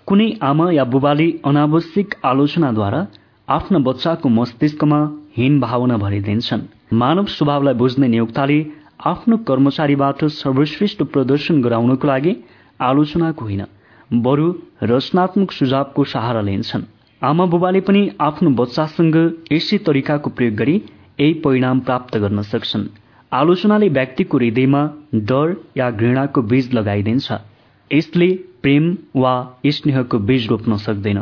कुनै 0.07 0.27
आमा 0.41 0.71
या 0.71 0.83
बुबाले 0.85 1.27
अनावश्यक 1.45 2.15
आलोचनाद्वारा 2.25 3.05
आफ्ना 3.47 3.79
बच्चाको 3.79 4.29
मस्तिष्कमा 4.29 4.99
हीन 5.37 5.59
भावना 5.59 5.97
भरिदिन्छन्। 5.97 6.67
मानव 6.93 7.25
स्वभावलाई 7.27 7.73
बुझ्ने 7.73 8.07
नियोक्ताले 8.07 8.59
आफ्नो 9.05 9.37
कर्मचारीबाट 9.47 10.23
सर्वश्रेष्ठ 10.33 11.03
प्रदर्शन 11.03 11.61
गराउनको 11.61 12.07
लागि 12.07 12.33
आलोचनाको 12.79 13.45
होइन। 13.45 13.63
बरु 14.21 14.53
रचनात्मक 14.83 15.51
सुझावको 15.51 16.03
सहारा 16.03 16.41
लिन्छन्। 16.41 16.83
आमा 17.21 17.45
बुबाले 17.45 17.81
पनि 17.81 18.01
आफ्नो 18.21 18.49
बच्चासँग 18.49 19.15
यसै 19.51 19.77
तरिकाको 19.77 20.29
प्रयोग 20.29 20.55
गरी 20.55 20.75
यही 20.75 21.33
परिणाम 21.33 21.79
प्राप्त 21.79 22.17
गर्न 22.17 22.41
सक्छन्। 22.41 22.85
आलोचनाले 23.31 23.89
व्यक्तिको 23.89 24.37
हृदयमा 24.37 24.81
डर 25.15 25.55
या 25.77 25.89
घृणाको 25.91 26.41
बीज 26.41 26.73
लगाइदिन्छ। 26.73 27.31
यसले 27.91 28.29
प्रेम 28.61 28.85
वा 29.15 29.33
स्नेहको 29.67 30.17
बीज 30.19 30.47
रोप्न 30.49 30.77
सक्दैन। 30.77 31.19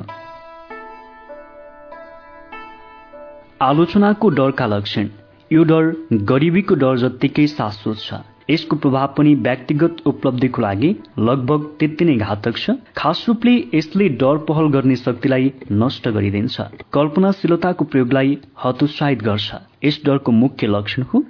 आलोचनाको 3.61 4.29
डरका 4.29 4.65
लक्षण। 4.65 5.07
यो 5.51 5.63
डर 5.63 5.83
गरिबीको 6.11 6.75
डर 6.75 6.97
जत्तिकै 6.97 7.47
शाश्वत 7.47 7.97
छ। 7.97 8.13
यसको 8.49 8.75
प्रभाव 8.75 9.13
पनि 9.17 9.33
व्यक्तिगत 9.43 9.97
उपलब्धिको 10.07 10.61
लागि 10.61 10.89
लगभग 11.19 11.65
त्यति 11.79 12.05
नै 12.05 12.15
घातक 12.17 12.57
छ। 12.57 12.75
खास 12.97 13.25
रूपले 13.27 13.53
यसले 13.73 14.07
डर 14.21 14.37
पहल 14.49 14.67
गर्ने 14.75 14.95
शक्तिलाई 14.95 15.51
नष्ट 15.71 16.07
गरिदिन्छ। 16.17 16.61
कल्पनाशीलताको 16.93 17.85
प्रयोगलाई 17.85 18.37
हतोत्साहित 18.63 19.23
गर्छ। 19.23 19.61
यस 19.85 20.01
डरको 20.05 20.31
मुख्य 20.33 20.67
लक्षण 20.67 21.03
हो 21.13 21.23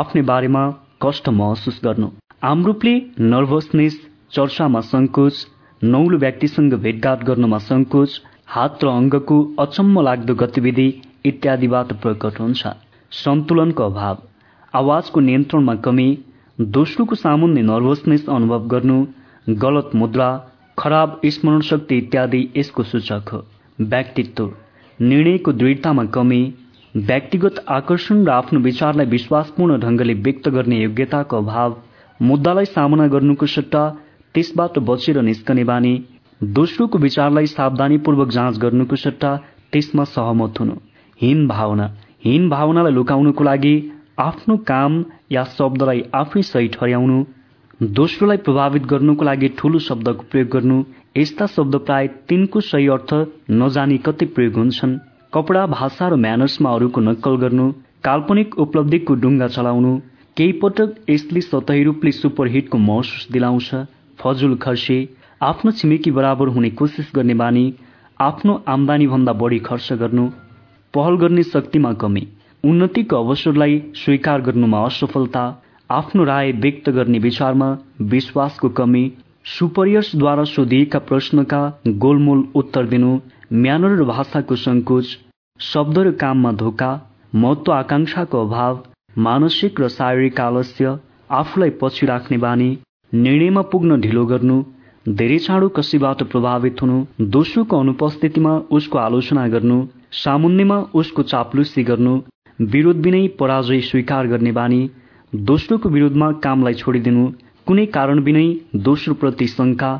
आफ्नै 0.00 0.22
बारेमा 0.30 0.64
कष्ट 1.02 1.28
महसुस 1.40 1.80
गर्नु। 1.84 2.08
आम 2.44 2.64
रूपले 2.66 2.94
नर्भसनेस 3.32 4.00
चर्चामा 4.32 4.80
सङ्कोच 4.92 5.46
नौलो 5.82 6.18
व्यक्तिसँग 6.18 6.74
भेटघाट 6.84 7.24
गर्नमा 7.24 7.58
सङ्कोच 7.64 8.20
हात 8.54 8.84
र 8.84 8.88
अङ्गको 8.90 9.36
अचम्म 9.60 10.00
लाग्दो 10.02 10.34
गतिविधि 10.42 10.88
इत्यादिबाट 11.26 11.92
प्रकट 12.02 12.40
हुन्छ। 12.40 12.66
सन्तुलनको 13.12 13.82
अभाव 13.84 14.16
आवाजको 14.74 15.20
नियन्त्रणमा 15.20 15.74
कमी 15.84 16.08
दोस्रोको 16.60 17.14
सामुन्ने 17.14 17.62
नर्भसनेस 17.62 18.24
अनुभव 18.28 18.66
गर्नु 18.68 18.94
गलत 19.48 19.90
मुद्रा 19.94 20.28
खराब 20.78 21.20
स्मरण 21.24 21.60
शक्ति 21.60 21.96
इत्यादि 21.96 22.40
यसको 22.56 22.82
सूचक 22.82 23.28
हो। 23.32 23.38
व्यक्तित्व। 23.80 24.50
निर्णयको 25.00 25.52
दृढतामा 25.52 26.04
कमी 26.04 26.40
व्यक्तिगत 26.96 27.64
आकर्षण 27.68 28.24
र 28.24 28.30
आफ्नो 28.30 28.60
विचारलाई 28.60 29.06
विश्वासपूर्ण 29.06 29.78
ढङ्गले 29.80 30.14
व्यक्त 30.14 30.48
गर्ने 30.48 30.82
योग्यताको 30.82 31.36
अभाव 31.36 31.76
मुद्दालाई 32.20 32.64
सामना 32.64 33.06
गर्नुको 33.06 33.46
सट्टा 33.46 33.82
त्यसबाट 34.34 34.78
बचेर 34.78 35.20
निस्कने 35.22 35.64
बानी 35.64 35.94
दोस्रोको 36.42 36.98
विचारलाई 36.98 37.46
सावधानीपूर्वक 37.46 38.28
जाँच 38.30 38.58
गर्नुको 38.58 38.96
सट्टा 38.96 39.30
त्यसमा 39.72 40.04
सहमत 40.04 40.60
हुनु। 40.60 40.74
हीन 41.20 41.46
भावना। 41.48 41.86
हीन 42.24 42.48
भावनालाई 42.50 42.92
लुकाउनुको 42.92 43.44
लागि 43.44 43.74
आफ्नो 44.20 44.56
काम 44.68 45.02
या 45.32 45.42
शब्दलाई 45.56 46.00
आफै 46.20 46.42
सही 46.46 46.68
ठहर्याउनु 46.76 47.18
दोस्रोलाई 47.98 48.36
प्रभावित 48.46 48.86
गर्नुको 48.92 49.24
लागि 49.24 49.48
ठूलो 49.58 49.78
शब्दको 49.84 50.24
प्रयोग 50.30 50.48
गर्नु 50.54 50.78
यस्ता 51.16 51.46
शब्द 51.52 51.76
प्राय 51.88 52.06
तिनको 52.28 52.60
सही 52.68 52.88
अर्थ 52.94 53.12
नजानी 53.60 53.98
कतै 54.06 54.26
प्रयोग 54.38 54.58
हुन्छन्। 54.60 54.96
कपडा 55.32 55.62
भाषा 55.74 56.08
र 56.08 56.16
म्यानर्समा 56.24 56.72
अरूको 56.78 57.00
नक्कल 57.08 57.36
गर्नु 57.44 57.66
काल्पनिक 58.04 58.58
उपलब्धिको 58.64 59.14
डुङ्गा 59.24 59.48
चलाउनु 59.56 59.92
केही 60.36 60.52
पटक 60.62 60.96
यसले 61.10 61.40
सतही 61.44 61.84
रूपले 61.84 62.12
सुपरहिटको 62.16 62.78
महसुस 62.86 63.28
दिलाउँछ 63.32 63.70
फजुल 64.18 64.56
खर्से 64.64 64.98
आफ्नो 65.42 65.74
छिमेकी 65.78 66.10
बराबर 66.18 66.52
हुने 66.56 66.70
कोसिस 66.80 67.14
गर्ने 67.14 67.38
बानी 67.42 67.64
आफ्नो 68.20 68.58
आमदानी 68.74 69.06
भन्दा 69.14 69.32
बढी 69.44 69.58
खर्च 69.70 69.92
गर्नु 70.02 70.26
पहल 70.94 71.16
गर्ने 71.22 71.42
शक्तिमा 71.52 71.92
कमी। 72.02 72.26
उन्नतिको 72.64 73.16
अवसरलाई 73.16 73.78
स्वीकार 73.96 74.40
गर्नुमा 74.40 74.78
असफलता 74.86 75.42
आफ्नो 75.90 76.24
राय 76.24 76.50
व्यक्त 76.62 76.88
गर्ने 76.96 77.18
विचारमा 77.18 77.68
विश्वासको 78.10 78.68
कमी 78.78 79.02
सुपरियर्सद्वारा 79.48 80.44
सोधिएका 80.46 80.98
प्रश्नका 81.08 81.60
गोलमोल 82.04 82.42
उत्तर 82.60 82.86
दिनु 82.88 83.10
म्यानर 83.58 83.94
र 83.98 84.06
भाषाको 84.08 84.56
सङ्कोच 84.62 85.12
शब्द 85.60 85.98
र 86.00 86.12
काममा 86.20 86.52
धोका 86.62 86.90
महत्व 87.36 87.72
आकांक्षाको 87.72 88.44
अभाव 88.46 88.82
मानसिक 89.20 89.80
र 89.80 89.88
शारीरिक 89.90 90.40
आलस्य 90.42 90.96
आफूलाई 91.34 91.70
पछि 91.80 92.06
राख्ने 92.06 92.38
बानी 92.44 92.68
निर्णयमा 93.12 93.62
पुग्न 93.72 94.00
ढिलो 94.00 94.24
गर्नु 94.28 94.58
धेरै 95.06 95.38
चाँडो 95.40 95.68
कसैबाट 95.74 96.22
प्रभावित 96.30 96.82
हुनु 96.82 96.98
दोस्रोको 97.32 97.80
अनुपस्थितिमा 97.80 98.56
उसको 98.72 98.98
आलोचना 99.00 99.46
गर्नु 99.50 99.78
सामुन्नेमा 100.16 100.78
उसको 100.96 101.22
चाप्लुसी 101.26 101.82
गर्नु 101.84 102.14
विरोध 102.60 102.96
बिनै 102.96 103.26
पराजय 103.38 103.80
स्वीकार 103.80 104.26
गर्ने 104.26 104.52
बानी 104.52 104.78
दोस्रोको 105.32 105.88
विरोधमा 105.88 106.30
कामलाई 106.32 106.74
छोडिदिनु 106.74 107.26
कुनै 107.66 107.84
कारण 107.86 108.22
बिनै 108.22 108.42
दोस्रो 108.76 109.14
प्रति 109.14 109.46
शङ्का 109.46 109.90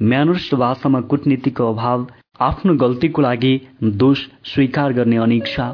म्यानर्स 0.00 0.48
भाषामा 0.54 1.00
कूटनीतिको 1.00 1.68
अभाव 1.72 2.06
आफ्नो 2.40 2.74
गल्तीको 2.74 3.22
लागि 3.22 3.52
दोष 4.02 4.24
स्वीकार 4.44 4.92
गर्ने 4.92 5.16
अनिच्छा। 5.16 5.68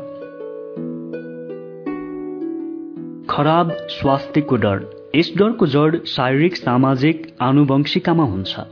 खराब 3.31 3.75
स्वास्थ्यको 3.97 4.57
डर। 4.57 4.87
यस 5.17 5.33
डरको 5.37 5.67
जड 5.67 6.01
शारीरिक 6.07 6.57
सामाजिक 6.57 7.27
आनुवंशिकामा 7.43 8.25
हुन्छ। 8.25 8.69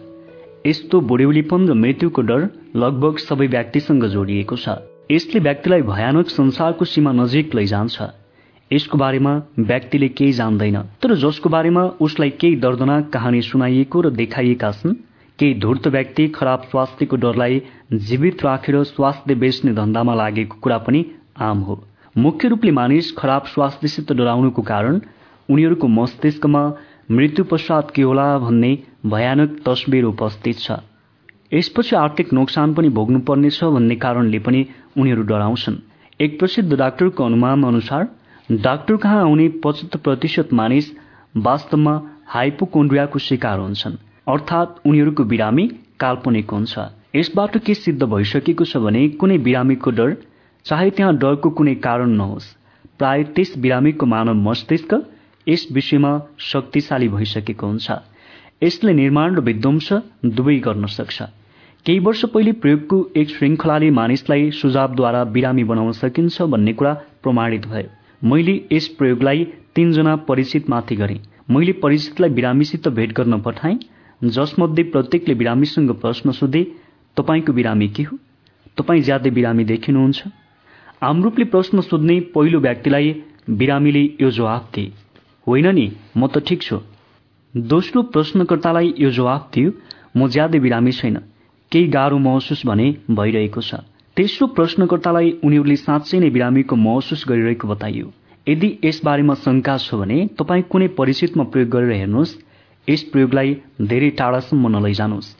यस्तो 0.66 1.00
बुढ्यौलीपन 1.00 1.68
र 1.68 1.82
मृत्युको 1.82 2.22
डर 2.22 2.48
लगभग 2.76 3.28
सबै 3.28 3.46
व्यक्तिसँग 3.46 4.10
जोडिएको 4.10 4.56
छ। 4.56 4.80
यसले 5.10 5.40
व्यक्तिलाई 5.40 5.82
भयानक 5.82 6.28
संसारको 6.30 6.84
सीमा 6.84 7.12
नजिक 7.12 7.54
लैजान्छ। 7.54 8.02
यसको 8.70 8.98
बारेमा 8.98 9.32
व्यक्तिले 9.60 10.08
केही 10.10 10.32
जान्दैन 10.32 10.76
तर 11.02 11.14
जसको 11.14 11.48
बारेमा 11.48 11.82
उसलाई 12.00 12.30
केही 12.40 12.56
दर्दनाक 12.56 13.10
कहानी 13.12 13.40
सुनाइएको 13.42 14.00
र 14.00 14.10
देखाइएका 14.12 14.70
छन् 14.72 14.94
केही 15.38 15.54
धूर्त 15.60 15.86
व्यक्ति 15.88 16.28
खराब 16.28 16.62
स्वास्थ्यको 16.70 17.16
डरलाई 17.16 17.60
जीवित 18.08 18.44
राखेर 18.44 18.82
स्वास्थ्य 18.84 19.34
बेच्ने 19.34 19.72
धन्दामा 19.74 20.14
लागेको 20.14 20.56
कुरा 20.60 20.78
पनि 20.78 21.04
आम 21.40 21.58
हो। 21.60 21.76
मुख्य 22.16 22.48
रूपले 22.48 22.70
मानिस 22.70 23.12
खराब 23.18 23.44
स्वास्थ्यसित 23.52 24.12
डराउनुको 24.12 24.62
कारण 24.62 25.00
उनीहरूको 25.48 25.88
मस्तिष्कमा 25.88 26.62
मृत्यु 27.10 27.44
पश्चात 27.44 27.90
के 27.90 28.02
होला 28.02 28.26
भन्ने 28.38 28.72
भयानक 29.06 29.60
तस्बिर 29.66 30.04
उपस्थित 30.04 30.58
छ। 30.58 30.80
यसपछि 31.52 31.96
आर्थिक 31.96 32.32
नोक्सान 32.32 32.74
पनि 32.74 32.88
भोग्नुपर्नेछ 32.88 33.64
भन्ने 33.64 33.96
कारणले 33.96 34.38
पनि 34.38 34.64
उनीहरू 34.96 35.22
डराउँछन्। 35.22 35.76
एक 36.20 36.38
प्रसिद्ध 36.38 36.72
डाक्टरको 36.74 37.24
अनुमान 37.24 37.64
अनुसार 37.64 38.08
डाक्टर 38.50 38.96
कहाँ 38.96 39.20
आउने 39.20 39.48
पचहत्तर 39.64 39.98
प्रतिशत 39.98 40.52
मानिस 40.52 40.90
वास्तवमा 41.36 41.94
हाइपोकोन्ड्रियाको 42.26 43.18
शिकार 43.18 43.58
हुन्छन्। 43.58 43.96
अर्थात् 44.28 44.86
उनीहरूको 44.86 45.24
बिरामी 45.24 45.66
काल्पनिक 46.00 46.50
हुन्छ। 46.50 46.78
यसबाट 47.16 47.58
के 47.58 47.74
सिद्ध 47.74 48.02
भइसकेको 48.04 48.64
छ 48.64 48.76
भने 48.78 49.08
कुनै 49.20 49.38
बिरामीको 49.38 49.90
डर 49.90 50.16
चाहे 50.66 50.90
त्यहाँ 50.90 51.16
डरको 51.16 51.50
कुनै 51.50 51.74
कारण 51.84 52.10
नहोस्। 52.16 52.46
प्राय 52.98 53.24
त्यस 53.36 53.54
बिरामीको 53.58 54.06
मानव 54.06 54.34
मस्तिष्क 54.48 54.94
यस 55.46 55.66
विषयमा 55.72 56.12
शक्तिशाली 56.40 57.08
भइसकेको 57.08 57.66
हुन्छ। 57.66 57.90
यसले 58.62 58.92
निर्माण 58.94 59.34
र 59.36 59.40
विध्वंस 59.42 59.92
दुवै 60.24 60.58
गर्न 60.64 60.86
सक्छ। 60.88 61.22
केही 61.86 61.98
वर्ष 61.98 62.24
पहिले 62.24 62.52
प्रयोगको 62.52 62.96
एक 63.16 63.28
श्रृङ्खलाले 63.28 63.90
मानिसलाई 63.90 64.50
सुझावद्वारा 64.50 65.22
बिरामी 65.24 65.64
बनाउन 65.64 65.92
सकिन्छ 65.92 66.42
भन्ने 66.42 66.72
कुरा 66.72 66.92
प्रमाणित 67.22 67.66
भयो। 67.66 68.28
मैले 68.28 68.54
यस 68.72 68.86
प्रयोगलाई 68.88 69.44
तीनजना 69.74 70.14
परिचितमाथि 70.28 70.96
गरेँ। 70.96 71.18
मैले 71.50 71.72
परिचितलाई 71.72 72.30
बिरामीसित 72.30 72.86
भेट 72.88 73.12
गर्न 73.12 73.40
पठाएँ 73.40 73.78
जसमध्ये 74.24 74.84
प्रत्येकले 74.84 75.34
बिरामीसँग 75.34 75.90
प्रश्न 75.90 76.30
सोधे 76.30 76.62
तपाईँको 77.16 77.52
बिरामी 77.52 77.88
के 77.88 78.02
हो? 78.02 78.18
तपाईँ 78.78 79.02
ज्यादै 79.02 79.30
बिरामी 79.30 79.64
देखिनुहुन्छ? 79.64 80.22
आमरूपले 81.02 81.44
प्रश्न 81.44 81.80
सोध्ने 81.80 82.20
पहिलो 82.20 82.60
व्यक्तिलाई 82.60 83.14
बिरामीले 83.50 84.04
यो 84.20 84.30
जवाफ 84.30 84.70
दिए। 84.74 84.92
होइन 85.46 85.66
नि 85.74 85.90
म 86.16 86.26
त 86.26 86.46
ठिक 86.46 86.62
छु। 86.62 86.78
दोस्रो 87.56 88.02
प्रश्नकर्तालाई 88.14 88.94
यो 88.98 89.10
जवाफ 89.10 89.50
दियो 89.54 89.72
म 90.16 90.28
ज्यादै 90.28 90.60
बिरामी 90.60 90.92
छैन। 90.92 91.18
केही 91.72 91.86
गाह्रो 91.88 92.18
महसुस 92.18 92.62
भने 92.66 92.86
भइरहेको 93.10 93.60
छ। 93.60 93.74
तेस्रो 94.16 94.46
प्रश्नकर्तालाई 94.56 95.30
उनीहरूले 95.42 95.76
साँच्चै 95.76 96.18
नै 96.20 96.30
बिरामीको 96.30 96.76
महसुस 96.78 97.24
गरिरहेको 97.28 97.68
बताइयो। 97.68 98.12
यदि 98.46 98.68
यसबारेमा 98.84 99.34
शंका 99.40 99.76
छ 99.78 99.94
भने 99.96 100.18
तपाईँ 100.38 100.62
कुनै 100.68 100.88
परिचितमा 100.98 101.44
प्रयोग 101.52 101.68
गरेर 101.70 101.92
हेर्नुहोस्। 101.92 102.36
यस 102.88 103.02
प्रयोगलाई 103.12 103.56
धेरै 103.88 104.10
टाढासम्म 104.18 104.68
नलैजानुहोस्। 104.68 105.30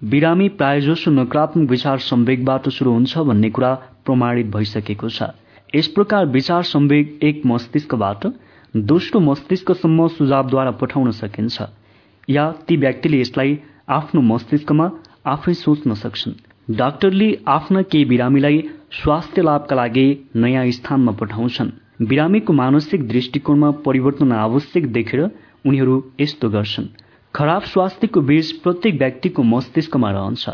बिरामी 0.00 0.48
प्रायजसो 0.56 1.10
नकारात्मक 1.10 1.70
विचार 1.70 1.98
सम्वेगबाट 2.00 2.68
सुरु 2.70 2.90
हुन्छ 2.90 3.18
भन्ने 3.28 3.50
कुरा 3.50 3.72
प्रमाणित 4.06 4.46
भइसकेको 4.46 5.08
छ। 5.08 5.28
यस 5.74 5.88
प्रकार 5.92 6.26
विचार 6.26 6.62
सम्वेग 6.64 7.18
एक 7.22 7.42
मस्तिष्कबाट 7.46 8.26
दोस्रो 8.88 9.20
मस्तिष्कसम्म 9.20 10.06
सुझावद्वारा 10.16 10.70
पठाउन 10.80 11.10
सकिन्छ। 11.20 11.68
या 12.28 12.50
ती 12.66 12.76
व्यक्तिले 12.76 13.20
यसलाई 13.20 13.58
आफ्नो 13.90 14.20
मस्तिष्कमा 14.24 14.88
आफै 15.26 15.52
सोच्न 15.54 15.94
सक्छन्। 15.94 16.76
डाक्टरले 16.76 17.26
आफ्ना 17.48 17.80
केही 17.82 18.04
बिरामीलाई 18.04 18.62
स्वास्थ्य 18.92 19.42
लाभका 19.42 19.76
लागि 19.76 20.04
नयाँ 20.36 20.70
स्थानमा 20.70 21.12
पठाउँछन्। 21.12 21.70
बिरामीको 22.08 22.52
मानसिक 22.52 23.06
दृष्टिकोणमा 23.08 23.70
परिवर्तन 23.84 24.32
आवश्यक 24.32 24.86
देखेर 24.92 25.20
उनीहरू 25.66 25.96
यस्तो 26.20 26.48
गर्छन्। 26.48 26.86
खराब 27.34 27.62
स्वास्थ्यको 27.62 28.20
बीज 28.20 28.52
प्रत्येक 28.62 28.98
व्यक्तिको 28.98 29.42
मस्तिष्कमा 29.42 30.10
रहन्छ। 30.10 30.48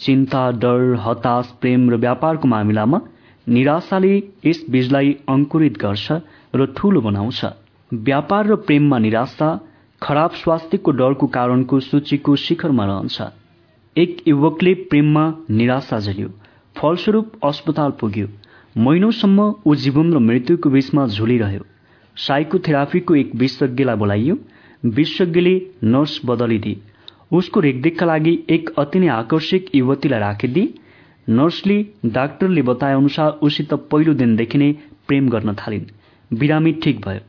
चिन्ता 0.00 0.42
डर 0.58 0.94
हताश 1.06 1.54
प्रेम 1.60 1.90
र 1.90 1.96
व्यापारको 1.96 2.48
मामिलामा 2.48 3.00
निराशाले 3.46 4.14
यस 4.44 4.64
बीजलाई 4.70 5.16
अङ्कुरित 5.28 5.78
गर्छ 5.78 6.12
र 6.54 6.66
ठूलो 6.76 7.00
बनाउँछ। 7.00 7.44
व्यापार 7.92 8.46
र 8.46 8.54
प्रेममा 8.66 8.98
निराशा 8.98 9.48
खराब 10.02 10.30
स्वास्थ्यको 10.42 10.90
डरको 10.90 11.26
कारणको 11.26 11.80
सूचीको 11.80 12.36
शिखरमा 12.36 12.84
रहन्छ। 12.86 13.39
एक 13.96 14.28
युवकले 14.28 14.74
प्रेममा 14.74 15.22
निराशा 15.50 15.98
झेल्यो। 16.00 16.28
फलस्वरूप 16.76 17.32
अस्पताल 17.44 17.90
पुग्यो। 17.90 18.26
महिनौसम्म 18.76 19.54
ऊ 19.66 19.74
जीवन 19.74 20.12
र 20.14 20.18
मृत्युको 20.18 20.70
बीचमा 20.70 21.06
झुलिरह्यो। 21.06 21.66
साइकोथेरापीको 22.16 23.14
एक 23.14 23.34
विशेषज्ञलाई 23.34 23.96
बोलाइयो। 23.96 24.36
विशेषज्ञले 24.84 25.54
नर्स 25.84 26.20
बदलिदिए। 26.24 26.80
उसको 27.32 27.60
रेखदेखका 27.60 28.06
लागि 28.06 28.38
एक 28.50 28.70
अति 28.78 28.98
नै 28.98 29.08
आकर्षक 29.08 29.74
युवतीलाई 29.74 30.20
राखिदिए। 30.20 30.74
नर्सले 31.28 31.86
डाक्टरले 32.06 32.62
बताए 32.62 32.94
अनुसार 32.94 33.38
उसित 33.42 33.74
पहिलो 33.74 34.14
दिनदेखि 34.14 34.58
नै 34.58 34.72
प्रेम 35.08 35.28
गर्न 35.28 35.54
थालिन्। 35.54 35.84
बिरामी 36.38 36.72
ठिक 36.72 37.00
भयो। 37.00 37.20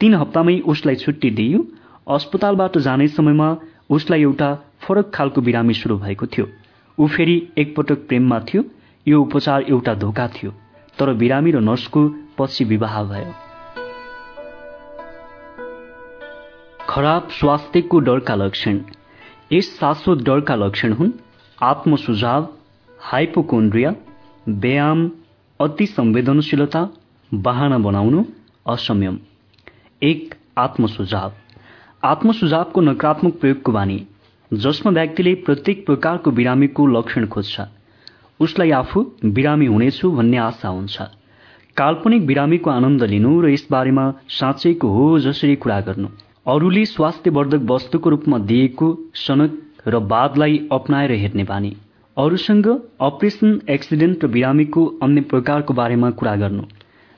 तीन 0.00 0.14
हप्तामै 0.14 0.60
उसलाई 0.66 0.94
छुट्टी 0.94 1.30
दिइयो। 1.30 1.66
अस्पतालबाट 2.10 2.78
जाने 2.78 3.08
समयमा 3.08 3.56
उसलाई 3.90 4.20
एउटा 4.20 4.56
फरक 4.82 5.10
खालको 5.14 5.40
बिरामी 5.40 5.74
सुरु 5.74 5.98
भएको 5.98 6.26
थियो। 6.26 6.46
ऊ 6.98 7.06
फेरि 7.06 7.48
एकपटक 7.58 8.06
प्रेममा 8.08 8.40
थियो 8.40 8.64
यो 9.06 9.20
उपचार 9.22 9.62
एउटा 9.62 9.94
धोका 9.94 10.28
थियो 10.28 10.50
तर 10.98 11.12
बिरामी 11.12 11.50
र 11.50 11.60
नर्सको 11.60 12.08
पछि 12.38 12.64
विवाह 12.64 13.02
भयो। 13.04 13.34
खराब 16.90 17.28
स्वास्थ्यको 17.28 17.98
डरका 17.98 18.34
लक्षण। 18.34 18.80
यस 19.52 19.78
शाश्वत 19.78 20.18
डरका 20.18 20.54
लक्षण 20.54 20.92
हुन् 20.92 21.12
आत्मसुझाव 21.62 22.48
हाइपोकोन्ड्रिया 23.00 23.94
व्यायाम 24.48 25.10
अति 25.60 25.86
संवेदनशीलता 25.86 26.88
बाहना 27.34 27.78
बनाउनु 27.78 28.24
असंयम। 28.66 29.18
एक 30.02 30.34
आत्मसुझाव। 30.58 31.32
आत्मसुझावको 32.04 32.80
नकारात्मक 32.80 33.40
प्रयोगको 33.40 33.72
बानी। 33.72 34.07
जसमा 34.52 34.90
व्यक्तिले 34.92 35.34
प्रत्येक 35.46 35.84
प्रकारको 35.86 36.30
बिरामीको 36.30 36.86
लक्षण 36.86 37.26
खोज्छ। 37.26 37.60
उसलाई 38.40 38.70
आफू 38.70 39.00
बिरामी 39.24 39.66
हुनेछु 39.66 40.10
भन्ने 40.10 40.36
आशा 40.36 40.68
हुन्छ। 40.68 41.02
काल्पनिक 41.76 42.26
बिरामीको 42.26 42.70
आनन्द 42.70 43.02
लिनु 43.04 43.40
र 43.40 43.48
यसबारेमा 43.48 44.04
साँच्चैको 44.28 44.88
हो 44.88 45.18
जसरी 45.18 45.56
कुरा 45.56 45.80
गर्नु। 45.80 46.08
अरूले 46.46 46.84
स्वास्थ्यवर्धक 46.86 47.66
वस्तुको 47.70 48.10
रूपमा 48.10 48.38
दिएको 48.48 48.88
सनक 49.14 49.60
र 49.86 49.98
बादलाई 50.06 50.68
अप्नाएर 50.72 51.12
हेर्ने 51.12 51.44
बानी। 51.44 51.76
अरूसँग 52.16 52.66
अपरेसन 53.00 53.60
एक्सिडेन्ट 53.68 54.24
र 54.24 54.28
बिरामीको 54.28 54.86
अन्य 55.02 55.20
प्रकारको 55.28 55.74
बारेमा 55.74 56.10
कुरा 56.10 56.34
गर्नु। 56.36 56.64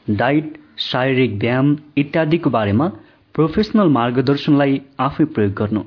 डाइट 0.09 0.59
शारीरिक 0.79 1.39
व्यायाम 1.39 1.77
इत्यादिको 1.97 2.51
बारेमा 2.51 2.89
प्रोफेसनल 3.35 3.89
मार्गदर्शनलाई 3.89 4.81
आफै 5.01 5.25
प्रयोग 5.25 5.55
गर्नु। 5.55 5.83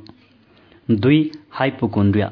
दुई 0.90 1.20
हाइपोकोन्ड्रिया। 1.52 2.32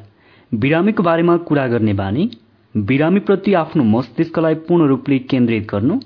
बिरामीको 0.51 1.03
बारेमा 1.03 1.35
कुरा 1.37 1.67
गर्ने 1.67 1.93
बानी 1.93 2.29
बिरामीप्रति 2.75 3.53
आफ्नो 3.53 3.83
मस्तिष्कलाई 3.83 4.55
पूर्ण 4.67 4.87
रूपले 4.87 5.19
केन्द्रित 5.19 5.67
गर्नु 5.69 5.99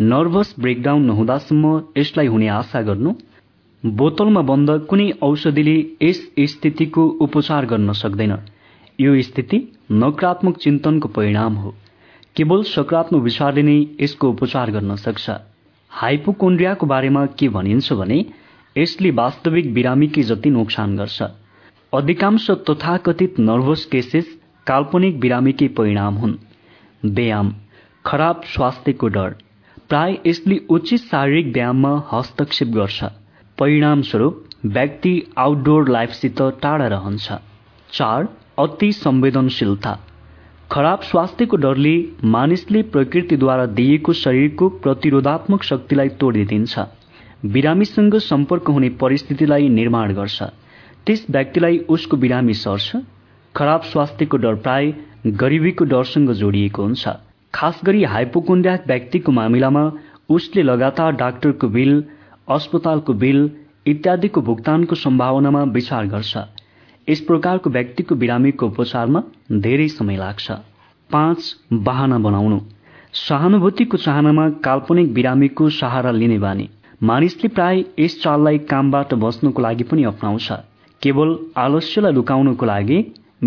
नर्भस 0.00 0.54
ब्रेकडाउन 0.60 1.04
नहुँदासम्म 1.04 1.80
यसलाई 1.98 2.26
हुने 2.26 2.48
आशा 2.48 2.82
गर्नु 2.82 3.14
बोतलमा 3.82 4.42
बन्द 4.42 4.70
कुनै 4.90 5.10
औषधिले 5.22 5.76
यस 6.02 6.20
स्थितिको 6.50 7.06
उपचार 7.20 7.66
गर्न 7.66 7.92
सक्दैन। 7.92 8.36
यो 9.00 9.20
स्थिति 9.22 9.58
नकारात्मक 9.92 10.56
चिन्तनको 10.56 11.08
परिणाम 11.08 11.54
हो। 11.54 11.74
केवल 12.36 12.62
सकारात्मक 12.62 13.22
विचारले 13.22 13.62
नै 13.62 13.76
यसको 14.00 14.30
उपचार 14.30 14.70
गर्न 14.70 14.96
सक्छ। 14.96 15.30
हाइपोकोन्ड्रियाको 15.92 16.86
बारेमा 16.86 17.26
के 17.38 17.48
भनिन्छ 17.48 17.92
भने 17.92 18.24
यसले 18.76 19.10
वास्तविक 19.10 19.74
बिरामीकै 19.74 20.22
जति 20.22 20.50
नोक्सान 20.50 20.96
गर्छ। 20.96 21.22
अधिकांश 21.92 22.46
तथाकथित 22.68 23.38
नर्भस 23.38 23.84
केसेस 23.92 24.26
काल्पनिक 24.66 25.18
बिरामीकै 25.20 25.66
परिणाम 25.68 26.14
हुन्। 26.14 26.34
व्यायाम 27.04 27.50
खराब 28.04 28.42
स्वास्थ्यको 28.46 29.08
डर 29.08 29.32
प्राय 29.88 30.14
यसले 30.26 30.58
उचित 30.70 31.00
शारीरिक 31.00 31.52
व्यायाममा 31.54 31.90
हस्तक्षेप 32.12 32.68
गर्छ। 32.68 33.04
परिणामस्वरूप 33.58 34.44
व्यक्ति 34.66 35.14
आउटडोर 35.38 35.88
लाइफसित 35.88 36.42
टाढा 36.62 36.86
रहन्छ। 36.86 37.32
चार 37.90 38.28
अति 38.58 38.92
संवेदनशीलता 38.92 39.98
खराब 40.70 41.00
स्वास्थ्यको 41.02 41.56
डरले 41.56 41.96
मानिसले 42.28 42.82
प्रकृतिद्वारा 42.94 43.66
दिएको 43.74 44.12
शरीरको 44.14 44.68
प्रतिरोधात्मक 44.78 45.62
शक्तिलाई 45.64 46.08
तोडिदिन्छ। 46.20 46.78
बिरामीसँग 47.44 48.18
सम्पर्क 48.22 48.68
हुने 48.68 48.88
परिस्थितिलाई 49.00 49.68
निर्माण 49.70 50.14
गर्छ। 50.14 50.42
त्यस 51.06 51.24
व्यक्तिलाई 51.30 51.78
उसको 51.88 52.16
बिरामी 52.16 52.54
सर्छ 52.54 52.96
खराब 53.54 53.82
स्वास्थ्यको 53.82 54.36
डर 54.36 54.54
प्राय 54.54 54.92
गरिबीको 55.26 55.84
डरसँग 55.84 56.30
जोडिएको 56.32 56.82
हुन्छ। 56.82 57.08
खास 57.54 57.80
गरी 57.84 58.04
हाइपोकोन्ड्याक 58.04 58.86
व्यक्तिको 58.86 59.32
मामिलामा 59.32 59.82
उसले 60.30 60.62
लगातार 60.62 61.12
डाक्टरको 61.12 61.68
बिल 61.68 62.04
अस्पतालको 62.48 63.12
बिल 63.14 63.50
इत्यादिको 63.86 64.40
भुक्तानको 64.40 64.94
सम्भावनामा 64.94 65.62
विचार 65.72 66.06
गर्छ। 66.06 66.36
यस 67.08 67.20
प्रकारको 67.20 67.70
व्यक्तिको 67.70 68.14
बिरामीको 68.14 68.66
उपचारमा 68.66 69.22
धेरै 69.52 69.88
समय 69.88 70.16
लाग्छ। 70.16 70.50
पाँच 71.10 71.56
बाहना 71.72 72.18
बनाउनु। 72.18 72.60
सहानुभूतिको 73.18 73.96
चाहनामा 73.96 74.48
काल्पनिक 74.64 75.14
बिरामीको 75.14 75.68
सहारा 75.70 76.10
लिने 76.10 76.38
बानी। 76.38 76.68
मानिसले 77.02 77.48
प्राय 77.48 77.84
यस 77.98 78.22
चाललाई 78.22 78.58
कामबाट 78.70 79.14
बस्नुको 79.14 79.62
लागि 79.62 79.84
पनि 79.84 80.04
अप्नाउँछ। 80.04 80.52
केवल 81.02 81.30
आलस्यलाई 81.56 82.12
लुकाउनको 82.12 82.66
लागि 82.66 82.98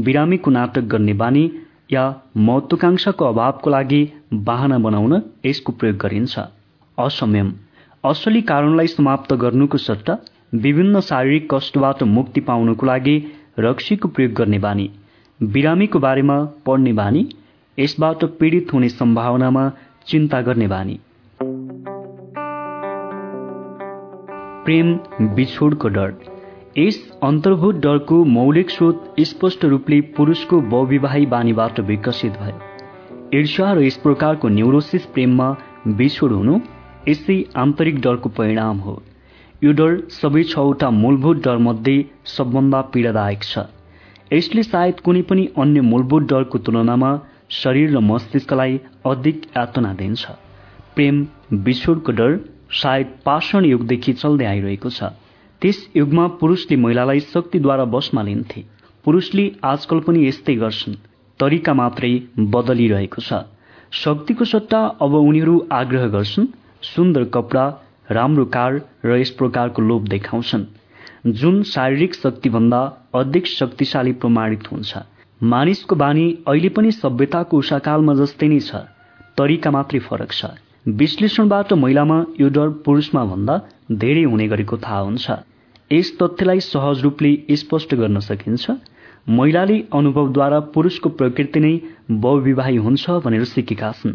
बिरामीको 0.06 0.52
नाटक 0.52 0.86
गर्ने 0.92 1.14
बानी 1.14 1.44
या 1.92 2.04
महत्वाकांक्षाको 2.38 3.26
अभावको 3.26 3.70
लागि 3.70 4.02
बाहना 4.48 4.78
बनाउन 4.78 5.14
यसको 5.46 5.72
प्रयोग 5.74 5.98
गरिन्छ। 5.98 6.40
असंयम 6.98 7.52
असली 8.04 8.42
कारणलाई 8.42 8.88
समाप्त 8.88 9.34
गर्नुको 9.44 9.78
सट्टा 9.78 10.18
विभिन्न 10.64 11.00
शारीरिक 11.00 11.54
कष्टबाट 11.54 12.04
मुक्ति 12.16 12.42
पाउनको 12.42 12.86
लागि 12.86 13.16
रक्सीको 13.60 14.08
प्रयोग 14.08 14.34
गर्ने 14.34 14.60
बानी 14.60 14.90
बिरामीको 15.40 16.00
बारेमा 16.00 16.38
पढ्ने 16.66 16.94
बानी 16.94 17.26
यसबाट 17.78 18.26
पीडित 18.40 18.74
हुने 18.74 18.90
सम्भावनामा 18.90 19.70
चिन्ता 20.08 20.42
गर्ने 20.42 20.68
बानी। 20.68 21.00
प्रेम 24.66 24.94
बिछोडको 25.36 25.90
डर। 25.90 26.33
यस 26.78 26.96
अन्तर्भूत 27.24 27.76
डरको 27.76 28.24
मौलिक 28.26 28.70
स्रोत 28.70 29.16
स्पष्ट 29.22 29.66
रूपले 29.66 30.00
पुरुषको 30.16 30.62
बहुविवाही 30.70 31.26
बानीबाट 31.26 31.80
विकसित 31.80 32.40
भयो। 32.42 33.40
ईर्ष्या 33.40 33.72
र 33.74 33.82
यस 33.82 33.98
प्रकारको 33.98 34.50
न्युरोसिस 34.50 35.06
प्रेममा 35.14 35.50
बिछोड 36.00 36.32
हुनु 36.32 36.58
यसै 37.08 37.38
आन्तरिक 37.56 38.02
डरको 38.02 38.30
परिणाम 38.30 38.78
हो। 38.80 38.96
यो 39.64 39.72
डर 39.72 40.02
सबै 40.10 40.44
छवटा 40.44 40.90
मूलभूत 40.90 41.44
डरमध्ये 41.46 42.06
सबभन्दा 42.28 42.82
पीडादायक 42.94 43.44
छ। 43.44 43.70
यसले 44.34 44.64
सायद 44.64 45.00
कुनै 45.00 45.22
पनि 45.30 45.48
अन्य 45.58 45.82
मूलभूत 45.94 46.30
डरको 46.30 46.58
तुलनामा 46.60 47.12
शरीर 47.54 47.98
र 47.98 48.00
मस्तिष्कलाई 48.02 48.80
अधिक 49.06 49.46
यातना 49.58 49.94
दिन्छ। 49.94 50.26
प्रेम 50.96 51.26
बिछोडको 51.54 52.12
डर 52.12 52.40
सायद 52.82 53.20
पाषण 53.26 53.66
युगदेखि 53.66 54.14
चल्दै 54.14 54.46
आइरहेको 54.46 54.90
छ। 54.90 55.14
त्यस 55.64 55.78
युगमा 55.96 56.26
पुरुषले 56.40 56.76
महिलालाई 56.76 57.20
शक्तिद्वारा 57.24 57.84
बसमा 57.92 58.22
लिन्थे। 58.22 58.64
पुरुषले 59.06 59.44
आजकल 59.64 60.00
पनि 60.08 60.28
यस्तै 60.28 60.56
गर्छन्। 60.56 60.96
तरिका 61.40 61.74
मात्रै 61.74 62.10
बदलिरहेको 62.54 63.22
छ। 63.22 63.40
शक्तिको 63.92 64.46
सट्टा 64.46 64.82
अब 65.02 65.14
उनीहरू 65.20 65.54
आग्रह 65.72 66.08
गर्छन् 66.16 66.48
सुन्दर 66.84 67.24
कपडा 67.36 67.64
राम्रो 68.12 68.46
कार 68.56 68.82
र 69.06 69.16
यस 69.22 69.30
प्रकारको 69.40 69.82
लोभ 69.82 70.08
देखाउँछन्। 70.08 70.66
जुन 71.40 71.62
शारीरिक 71.64 72.16
शक्तिभन्दा 72.16 72.82
अधिक 73.16 73.48
शक्तिशाली 73.48 74.14
प्रमाणित 74.20 74.68
हुन्छ। 74.72 74.92
मानिसको 75.42 75.96
बानी 75.96 76.26
अहिले 76.48 76.70
पनि 76.76 76.92
सभ्यताको 76.92 77.58
उषाकालमा 77.58 78.14
जस्तै 78.20 78.48
नै 78.48 78.60
छ। 78.60 78.84
तरिका 79.40 79.72
मात्रै 79.72 80.04
फरक 80.10 80.32
छ। 80.34 80.52
विश्लेषणबाट 81.00 81.74
महिलामा 81.80 82.20
यो 82.40 82.50
डर 82.52 82.70
पुरुषमा 82.84 83.26
भन्दा 83.26 83.60
धेरै 84.04 84.24
हुने 84.28 84.48
गरेको 84.52 84.78
थाहा 84.84 85.00
हुन्छ। 85.00 85.32
यस 85.92 86.18
तथ्यलाई 86.22 86.60
सहज 86.60 87.02
रूपले 87.02 87.38
स्पष्ट 87.52 87.96
गर्न 87.96 88.20
सकिन्छ। 88.20 88.72
महिलाले 89.30 89.84
अनुभवद्वारा 89.94 90.60
पुरुषको 90.60 91.10
प्रकृति 91.10 91.60
नै 91.60 91.82
बहुविवाही 92.12 92.76
हुन्छ 92.76 93.10
भनेर 93.10 93.44
सिकेका 93.44 93.92
छन्। 93.92 94.14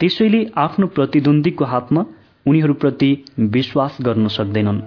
त्यसैले 0.00 0.46
आफ्नो 0.56 0.86
प्रतिद्वन्दीको 0.86 1.64
हातमा 1.64 2.06
उनीहरूप्रति 2.46 3.24
विश्वास 3.38 3.98
गर्न 4.02 4.28
सक्दैनन्। 4.28 4.80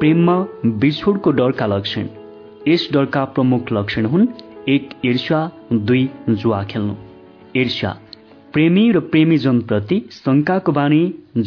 प्रेममा 0.00 0.46
बिछोडको 0.66 1.30
डरका 1.30 1.66
लक्षण। 1.66 2.08
यस 2.68 2.88
डरका 2.92 3.24
प्रमुख 3.24 3.72
लक्षण 3.72 4.06
हुन् 4.06 4.26
एक 4.68 4.90
ईर्ष्या 5.04 5.50
दुई 5.72 6.10
जुवा 6.28 6.62
खेल्नु। 6.62 6.94
ईर्ष्या 7.56 7.98
प्रेमी 8.56 8.82
र 8.92 9.00
प्रेमीजनप्रति 9.08 9.96
शङ्काको 10.12 10.72
बानी 10.72 10.98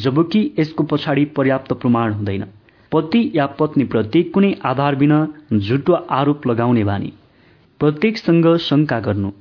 जबकि 0.01 0.39
यसको 0.57 0.83
पछाडि 0.83 1.23
पर्याप्त 1.37 1.71
प्रमाण 1.75 2.11
हुँदैन। 2.13 2.43
पति 2.91 3.21
या 3.35 3.45
पत्नीप्रति 3.59 4.21
कुनै 4.25 4.51
आधार 4.65 4.95
बिना 4.95 5.17
झुटो 5.53 5.93
आरोप 6.11 6.45
लगाउने 6.47 6.83
बानी 6.83 7.11
प्रत्येकसँग 7.79 8.45
शङ्का 8.59 8.99
गर्नु 8.99 9.31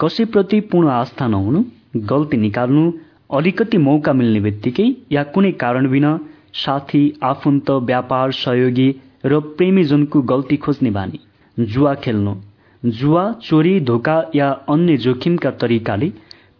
कसैप्रति 0.00 0.60
पूर्ण 0.68 0.88
आस्था 0.90 1.26
नहुनु 1.26 1.64
गल्ती 2.06 2.36
निकाल्नु 2.36 2.84
अलिकति 3.30 3.78
मौका 3.78 4.12
मिल्ने 4.12 4.40
बित्तिकै 4.40 4.88
या 5.12 5.24
कुनै 5.32 5.52
कारण 5.56 5.90
बिना 5.90 6.14
साथी 6.56 7.02
आफन्त 7.24 7.70
व्यापार 7.84 8.32
सहयोगी 8.36 8.88
र 9.26 9.40
प्रेमीजनको 9.56 10.22
गल्ती 10.26 10.56
खोज्ने 10.58 10.90
बानी 10.92 11.20
जुवा 11.56 11.94
खेल्नु 12.04 12.38
जुवा 12.82 13.30
चोरी 13.42 13.78
धोका 13.84 14.18
या 14.34 14.50
अन्य 14.70 14.96
जोखिमका 15.04 15.50
तरिकाले 15.60 16.12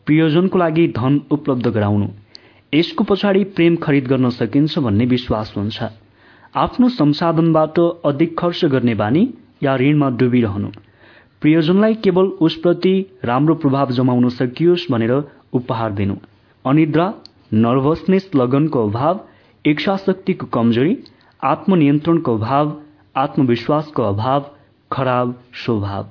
प्रियोजनको 0.08 0.58
लागि 0.58 0.86
धन 0.88 1.20
उपलब्ध 1.30 1.66
गराउनु। 1.68 2.06
यसको 2.74 3.04
पछाडि 3.04 3.44
प्रेम 3.56 3.76
खरिद 3.76 4.06
गर्न 4.06 4.28
सकिन्छ 4.30 4.78
भन्ने 4.78 5.06
विश्वास 5.06 5.52
हुन्छ। 5.56 5.82
आफ्नो 6.56 6.88
संसाधनबाट 6.88 7.78
अधिक 8.04 8.38
खर्च 8.38 8.64
गर्ने 8.64 8.94
बानी 8.94 9.28
या 9.62 9.74
ऋणमा 9.76 10.08
डुबिरहनु। 10.10 10.68
प्रियोजनलाई 11.40 11.94
केवल 11.94 12.26
उसप्रति 12.40 12.94
राम्रो 13.24 13.54
प्रभाव 13.54 13.90
जमाउन 13.90 14.28
सकियोस् 14.28 14.90
भनेर 14.90 15.12
उपहार 15.52 15.92
दिनु। 15.92 16.16
अनिद्रा 16.64 17.06
नर्भसनेस 17.52 18.30
लगनको 18.34 18.88
अभाव 18.88 19.20
इच्छाशक्तिको 19.64 20.46
कमजोरी 20.46 20.96
आत्मनियन्त्रणको 21.42 22.36
अभाव 22.36 22.76
आत्मविश्वासको 23.16 24.02
अभाव 24.02 24.50
खराब 24.92 25.40
स्वभाव। 25.64 26.04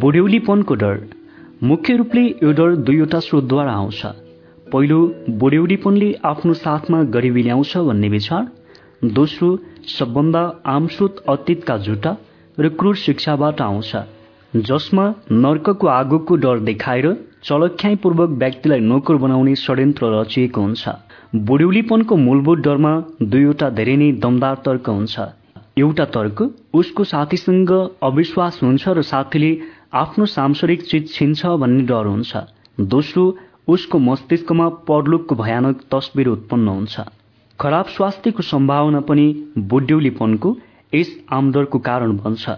बुढ्यौलीपनको 0.00 0.74
डर। 0.74 0.98
मुख्य 1.62 1.96
रूपले 1.96 2.22
यो 2.42 2.50
डर 2.58 2.74
दुईवटा 2.86 3.18
स्रोतद्वारा 3.20 3.72
आउँछ। 3.72 4.02
पहिलो 4.72 4.98
बुढ्यौलीपनले 5.40 6.08
आफ्नो 6.24 6.52
साथमा 6.56 7.02
गरिबी 7.14 7.42
ल्याउँछ 7.42 7.76
भन्ने 7.88 8.08
विचार। 8.08 8.46
दोस्रो 9.16 9.48
सबभन्दा 9.88 10.42
आम 10.66 10.86
स्रोत 10.94 11.16
अतीतका 11.28 11.76
झुटा 11.78 12.12
र 12.58 12.68
क्रूर 12.78 12.96
शिक्षाबाट 12.96 13.60
आउँछ 13.62 13.92
जसमा 14.68 15.04
नर्कको 15.32 15.86
आगोको 15.88 16.36
डर 16.44 16.58
देखाएर 16.68 17.06
चलख्याईपूर्वक 17.44 18.30
व्यक्तिलाई 18.38 18.80
नोकर 18.82 19.16
बनाउने 19.24 19.54
षड्यन्त्र 19.56 20.12
रचिएको 20.14 20.60
हुन्छ। 20.60 20.88
बुढ्यौलीपनको 21.48 22.16
मूलभूत 22.18 22.58
डरमा 22.60 22.94
दुईवटा 23.24 23.70
धेरै 23.76 23.96
नै 23.96 24.10
दमदार 24.22 24.56
तर्क 24.64 24.88
हुन्छ। 24.90 25.28
एउटा 25.78 26.04
तर्क 26.14 26.38
उसको 26.74 27.04
साथीसँग 27.04 27.70
अविश्वास 28.02 28.58
हुन्छ 28.62 28.88
र 28.88 29.02
साथीले 29.02 29.52
आफ्नो 29.92 30.26
सांसारिक 30.26 30.82
चिज 30.82 31.08
छिन्छ 31.12 31.46
भन्ने 31.60 31.82
डर 31.84 32.06
हुन्छ। 32.06 32.36
दोस्रो 32.90 33.22
उसको 33.68 33.98
मस्तिष्कमा 33.98 34.68
परलोकको 34.88 35.34
भयानक 35.34 35.80
तस्बिर 35.90 36.28
उत्पन्न 36.28 36.68
हुन्छ। 36.68 37.00
खराब 37.58 37.86
स्वास्थ्यको 37.86 38.42
सम्भावना 38.42 39.00
पनि 39.08 39.24
बुढ्यौलीपनको 39.72 40.56
यस 40.94 41.10
आमदरको 41.32 41.78
कारण 41.88 42.16
बन्छ। 42.18 42.54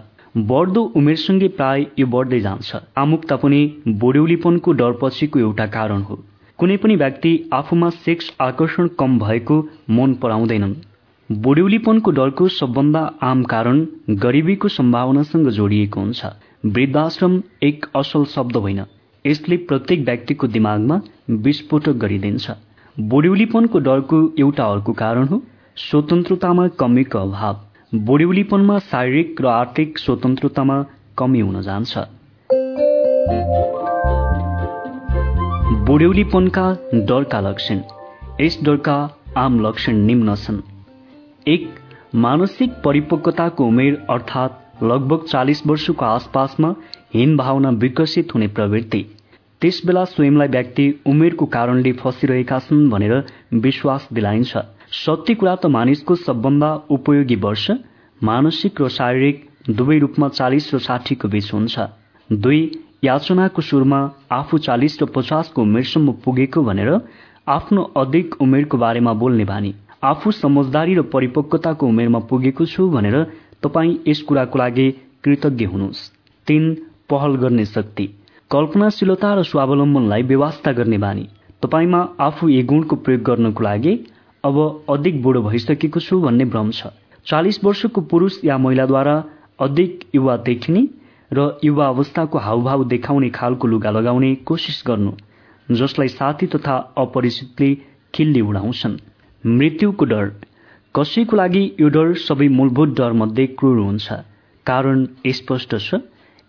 बढ्दो 0.51 0.83
उमेरसँगै 0.95 1.47
प्राय 1.57 1.85
यो 1.99 2.07
बढ्दै 2.07 2.39
जान्छ। 2.39 2.83
आमुक्ता 2.97 3.35
पनि 3.35 3.63
बुढ्यौलीपनको 3.97 4.71
डरपछिको 4.73 5.39
एउटा 5.39 5.65
कारण 5.73 6.01
हो। 6.03 6.21
कुनै 6.59 6.77
पनि 6.77 6.95
व्यक्ति 6.95 7.33
आफूमा 7.53 7.89
सेक्स 8.05 8.31
आकर्षण 8.41 8.87
कम 8.99 9.19
भएको 9.19 9.61
मन 9.89 10.13
पराउँदैनन्। 10.21 10.79
बुढ्यौलीपनको 11.29 12.11
डरको 12.11 12.47
सबभन्दा 12.53 13.05
आम 13.23 13.43
कारण 13.51 13.85
गरिबीको 14.23 14.67
सम्भावनासँग 14.69 15.49
जोडिएको 15.51 15.99
हुन्छ। 15.99 16.25
वृद्धाश्रम 16.63 17.41
एक 17.63 17.85
असल 17.95 18.23
शब्द 18.25 18.57
होइन। 18.57 18.79
यसले 19.25 19.57
प्रत्येक 19.57 20.05
व्यक्तिको 20.05 20.47
दिमागमा 20.47 20.99
विस्फोटक 21.29 21.91
गरिदिन्छ। 21.91 22.51
बुढ्यौलीपनको 22.99 23.79
डरको 23.79 24.19
एउटा 24.39 24.65
अर्को 24.65 24.93
कारण 24.93 25.27
हो 25.27 25.41
स्वतन्त्रतामा 25.77 26.67
कमीको 26.79 27.19
अभाव। 27.19 27.59
बुढ्यौलीपनमा 28.05 28.79
शारीरिक 28.79 29.41
र 29.41 29.45
आर्थिक 29.45 29.97
स्वतन्त्रतामा 29.97 30.85
कमी 31.17 31.39
हुन 31.39 31.61
जान्छ। 31.61 31.97
बुढ्यौलीपनका 35.83 36.65
डरका 36.93 37.39
लक्षण। 37.39 37.81
यस 38.41 38.59
डरका 38.63 38.97
आम 39.37 39.59
लक्षण 39.67 39.95
निम्न 40.05 40.35
छन्। 40.35 40.61
एक 41.47 41.69
मानसिक 42.15 42.81
परिपक्वताको 42.85 43.65
उमेर 43.65 44.05
अर्थात् 44.09 44.62
लगभग 44.83 45.25
चालिस 45.27 45.65
वर्षको 45.67 46.05
आसपासमा 46.05 46.69
हीन 47.13 47.35
भावना 47.37 47.69
विकसित 47.81 48.33
हुने 48.33 48.47
प्रवृत्ति। 48.49 49.05
त्यसबेला 49.61 50.03
स्वयंलाई 50.05 50.47
व्यक्ति 50.47 50.85
उमेरको 51.07 51.45
कारणले 51.47 51.91
फसिरहेका 51.99 52.59
छन् 52.59 52.89
भनेर 52.89 53.13
विश्वास 53.65 54.07
दिलाइन्छ। 54.13 54.57
सत्य 54.95 55.33
कुरा 55.35 55.55
त 55.55 55.65
मानिसको 55.75 56.15
सबभन्दा 56.17 56.69
उपयोगी 56.91 57.35
वर्ष 57.45 57.69
मानसिक 58.21 58.81
र 58.81 58.87
शारीरिक 58.89 59.37
दुवै 59.69 59.97
रूपमा 59.99 60.27
चालिस 60.29 60.73
र 60.73 60.79
साठीको 60.79 61.27
बीच 61.27 61.53
हुन्छ। 61.53 61.79
दुई 62.29 62.59
याचनाको 63.03 63.61
सुरुमा 63.61 63.99
आफू 64.31 64.57
चालिस 64.57 65.01
र 65.01 65.05
पचासको 65.15 65.61
उमेरसम्म 65.61 66.11
पुगेको 66.23 66.61
भनेर 66.63 66.91
आफ्नो 67.47 67.81
अधिक 67.97 68.35
उमेरको 68.41 68.77
बारेमा 68.77 69.13
बोल्ने 69.13 69.45
बानी। 69.45 69.73
आफू 70.03 70.31
समझदारी 70.33 70.93
र 70.95 71.01
परिपक्वताको 71.07 71.87
उमेरमा 71.87 72.19
पुगेको 72.29 72.65
छु 72.65 72.89
भनेर 72.89 73.17
तपाईँ 73.63 73.97
यस 74.07 74.21
कुराको 74.21 74.59
लागि 74.59 74.89
कृतज्ञ 75.23 75.65
हुनुहोस्। 75.65 76.09
तीन 76.47 76.73
पहल 77.09 77.35
गर्ने 77.35 77.65
शक्ति। 77.65 78.05
कल्पनाशीलता 78.51 79.33
र 79.33 79.43
स्वावलम्बनलाई 79.43 80.23
व्यवस्था 80.23 80.71
गर्ने 80.71 80.97
बानी। 80.97 81.27
तपाईँमा 81.61 82.01
आफू 82.19 82.47
यी 82.47 82.63
गुणको 82.63 82.95
प्रयोग 82.95 83.21
गर्नको 83.21 83.63
लागि 83.63 83.93
अब 84.43 84.85
अधिक 84.89 85.21
बुढो 85.23 85.41
भइसकेको 85.41 85.99
छु 85.99 86.19
भन्ने 86.19 86.45
भ्रम 86.45 86.71
छ। 86.71 86.87
चालिस 87.25 87.63
वर्षको 87.63 88.01
पुरुष 88.01 88.39
या 88.45 88.57
महिलाद्वारा 88.57 89.15
अधिक 89.59 90.03
युवा 90.15 90.35
देखिने 90.37 90.87
र 91.31 91.59
युवा 91.63 91.87
अवस्थाको 91.87 92.37
हावभाव 92.37 92.83
देखाउने 92.83 93.29
खालको 93.29 93.67
लुगा 93.67 93.91
लगाउने 93.91 94.35
कोसिस 94.35 94.83
गर्नु 94.87 95.11
जसलाई 95.71 96.07
साथी 96.07 96.47
तथा 96.47 96.75
अपरिचितले 96.97 97.75
खिल्ली 98.13 98.41
उडाउँछन्। 98.41 98.97
मृत्युको 99.43 100.05
डर। 100.05 100.31
कसैको 100.95 101.37
लागि 101.37 101.61
यो 101.79 101.87
डर 101.89 102.13
सबै 102.21 102.47
मूलभूत 102.55 102.89
डर 102.97 103.13
मध्ये 103.19 103.45
क्रूर 103.59 103.77
हुन्छ। 103.77 104.17
कारण 104.65 105.05
स्पष्ट 105.37 105.75
छ 105.77 105.99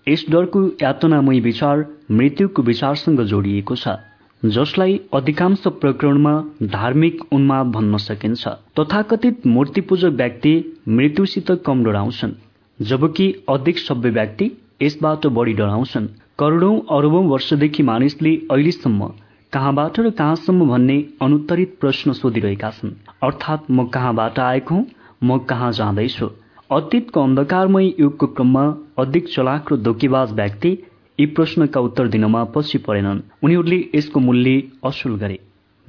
यस 0.07 0.25
डरको 0.31 0.61
यातनामय 0.83 1.41
विचार 1.41 1.85
मृत्युको 2.11 2.63
विचारसँग 2.63 3.21
जोडिएको 3.31 3.77
छ 3.77 3.95
जसलाई 4.43 4.99
अधिकांश 5.15 5.63
प्रकरणमा 5.81 6.35
धार्मिक 6.75 7.23
उन्माद 7.33 7.71
भन्न 7.73 7.97
सकिन्छ। 8.05 8.49
तथाकथित 8.79 9.47
मूर्तिपूजक 9.47 10.21
व्यक्ति 10.21 10.55
मृत्युसित 10.89 11.51
कम 11.67 11.85
डराउँछन् 11.85 12.39
जबकि 12.79 13.33
अधिक 13.49 13.79
सभ्य 13.79 14.11
व्यक्ति 14.11 14.51
यसबाट 14.83 15.27
बढी 15.37 15.55
डराउँछन्। 15.55 16.13
करोडौं 16.39 16.77
अरबौं 16.97 17.25
वर्षदेखि 17.29 17.83
मानिसले 17.83 18.37
अहिलेसम्म 18.51 19.11
कहाँबाट 19.55 19.99
र 20.01 20.11
कहाँसम्म 20.11 20.67
भन्ने 20.69 20.97
अनुत्तरित 21.23 21.77
प्रश्न 21.81 22.13
सोधिरहेका 22.13 22.71
छन्। 22.71 22.91
अर्थात् 23.23 23.71
म 23.71 23.85
कहाँबाट 23.89 24.39
आएको 24.41 24.75
हुँ 24.75 24.87
म 25.23 25.39
कहाँ 25.51 25.71
जाँदैछु? 25.73 26.27
अतीतको 26.71 27.23
अन्धकारमय 27.23 27.87
युगको 28.01 28.27
क्रममा 28.29 28.65
अधिक 28.99 29.29
चलाक 29.29 29.73
र 29.73 29.77
धोकेबाज 29.79 30.33
व्यक्ति 30.33 30.71
यी 31.19 31.27
प्रश्नका 31.37 31.81
उत्तर 31.81 32.09
दिनमा 32.09 32.43
पछि 32.55 32.79
परेनन्। 32.79 33.21
उनीहरूले 33.45 33.79
यसको 33.95 34.21
मूल्य 34.21 34.63
असुल 34.85 35.15
गरे। 35.17 35.39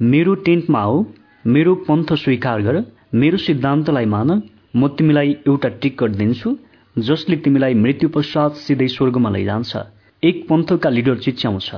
मेरो 0.00 0.34
टेन्टमा 0.46 0.82
हो 0.82 1.06
मेरो 1.44 1.74
पन्थ 1.88 2.12
स्वीकार 2.14 2.62
गर 2.62 2.82
मेरो 3.14 3.38
सिद्धान्तलाई 3.38 4.04
मान 4.14 4.30
म 4.76 4.88
तिमीलाई 4.88 5.36
एउटा 5.46 5.68
टिकट 5.82 6.16
दिन्छु 6.16 6.56
जसले 6.96 7.36
तिमीलाई 7.44 7.74
मृत्यु 7.74 8.08
पश्चात 8.14 8.62
सिधै 8.62 8.88
स्वर्गमा 8.88 9.30
लैजान्छ। 9.30 9.76
एक 10.22 10.46
पन्थका 10.48 10.90
लिडर 10.90 11.18
चिच्याउँछ। 11.18 11.70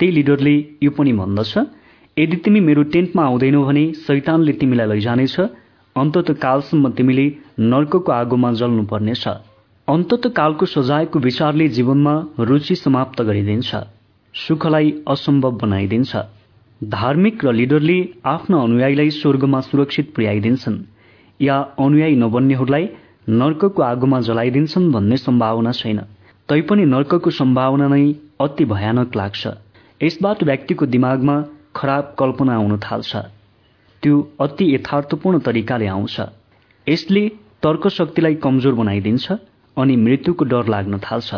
त्यही 0.00 0.14
लिडरले 0.14 0.54
यो 0.82 0.90
पनि 0.90 1.12
भन्दछ 1.20 1.52
यदि 2.16 2.36
तिमी 2.44 2.60
मेरो 2.60 2.82
टेन्टमा 2.94 3.22
आउँदैनौ 3.24 3.62
भने 3.64 3.84
शैतानले 4.06 4.52
तिमीलाई 4.60 4.88
लैजानेछ 4.88 5.36
अन्तत 5.96 6.30
कालसम्म 6.42 6.90
तिमीले 6.98 7.26
नर्कको 7.72 8.12
आगोमा 8.12 8.50
जल्नुपर्नेछ। 8.60 9.24
अन्तत 9.88 10.26
कालको 10.36 10.66
सजायको 10.66 11.18
विचारले 11.20 11.68
जीवनमा 11.76 12.14
रुचि 12.40 12.74
समाप्त 12.76 13.22
गरिदिन्छ 13.22 13.70
सुखलाई 14.34 14.92
असम्भव 15.08 15.58
बनाइदिन्छ। 15.58 16.12
धार्मिक 16.80 17.44
र 17.44 17.52
लिडरले 17.52 17.98
आफ्ना 18.26 18.62
अनुयायीलाई 18.62 19.10
स्वर्गमा 19.18 19.60
सुरक्षित 19.60 20.12
पुर्याइदिन्छन् 20.14 20.78
या 21.40 21.56
अनुयायी 21.84 22.16
नबन्नेहरूलाई 22.16 22.88
नर्कको 23.40 23.82
आगोमा 23.82 24.20
जलाइदिन्छन् 24.20 24.90
भन्ने 24.92 25.16
सम्भावना 25.16 25.72
छैन। 25.72 26.00
तैपनि 26.48 26.84
नर्कको 26.86 27.30
सम्भावना 27.30 27.86
नै 27.88 28.02
अति 28.40 28.64
भयानक 28.72 29.16
लाग्छ। 29.16 29.42
यसबाट 30.04 30.42
व्यक्तिको 30.44 30.86
दिमागमा 30.86 31.36
खराब 31.76 32.14
कल्पना 32.18 32.54
आउन 32.54 32.78
थाल्छ। 32.80 33.16
त्यो 34.02 34.20
अति 34.40 34.64
यथार्थपूर्ण 34.74 35.38
तरिकाले 35.40 35.86
आउँछ। 35.88 36.16
यसले 36.86 37.22
तर्क 37.62 37.88
शक्तिलाई 37.88 38.34
कमजोर 38.44 38.74
बनाइदिन्छ 38.74 39.32
अनि 39.76 39.96
मृत्युको 39.96 40.44
डर 40.44 40.68
लाग्न 40.68 40.98
थाल्छ। 41.04 41.34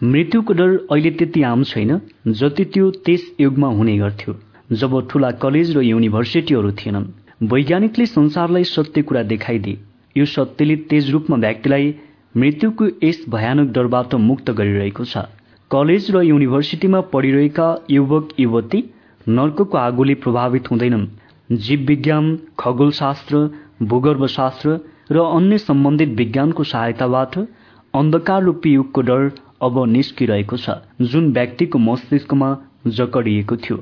मृत्युको 0.00 0.52
डर 0.52 0.70
अहिले 0.90 1.10
त्यति 1.10 1.42
आम 1.44 1.62
छैन 1.64 2.00
जति 2.28 2.64
त्यो 2.74 2.90
त्यस 3.06 3.30
युगमा 3.40 3.68
हुने 3.78 3.96
गर्थ्यो 3.98 4.34
जब 4.72 4.92
ठूला 5.08 5.30
कलेज 5.42 5.76
र 5.76 5.82
युनिभर्सिटीहरू 5.82 6.70
थिएनन्। 6.72 7.06
वैज्ञानिकले 7.52 8.06
संसारलाई 8.06 8.64
सत्य 8.66 9.02
कुरा 9.02 9.22
देखाइदिए। 9.24 9.78
यो 10.16 10.24
सत्यले 10.26 10.76
तेज 10.90 11.10
रूपमा 11.10 11.36
व्यक्तिलाई 11.38 11.94
मृत्युको 12.36 12.86
यस 13.02 13.24
भयानक 13.28 13.72
डरबाट 13.72 14.14
मुक्त 14.20 14.50
गरिरहेको 14.52 15.04
छ। 15.04 15.24
कलेज 15.70 16.06
र 16.10 16.20
युनिभर्सिटीमा 16.22 17.00
पढिरहेका 17.10 17.66
युवक 17.90 18.28
युवती 18.40 18.78
नर्कको 19.26 19.76
आगोले 19.78 20.14
प्रभावित 20.24 20.70
हुँदैनन्। 20.70 21.06
जीव 21.66 21.84
विज्ञान 21.88 22.24
खगोलशास्त्र 22.60 23.42
भूगर्भशास्त्र 23.92 24.74
र 25.12 25.26
अन्य 25.36 25.58
सम्बन्धित 25.58 26.16
विज्ञानको 26.18 26.64
सहायताबाट 26.64 27.38
अन्धकार 27.94 28.42
रूपी 28.42 28.72
युगको 28.72 29.00
डर 29.02 29.30
अब 29.62 29.78
निस्किरहेको 29.92 30.56
छ 30.56 30.76
जुन 31.12 31.32
व्यक्तिको 31.32 31.78
मस्तिष्कमा 31.78 32.50
जकडिएको 32.98 33.56
थियो। 33.62 33.76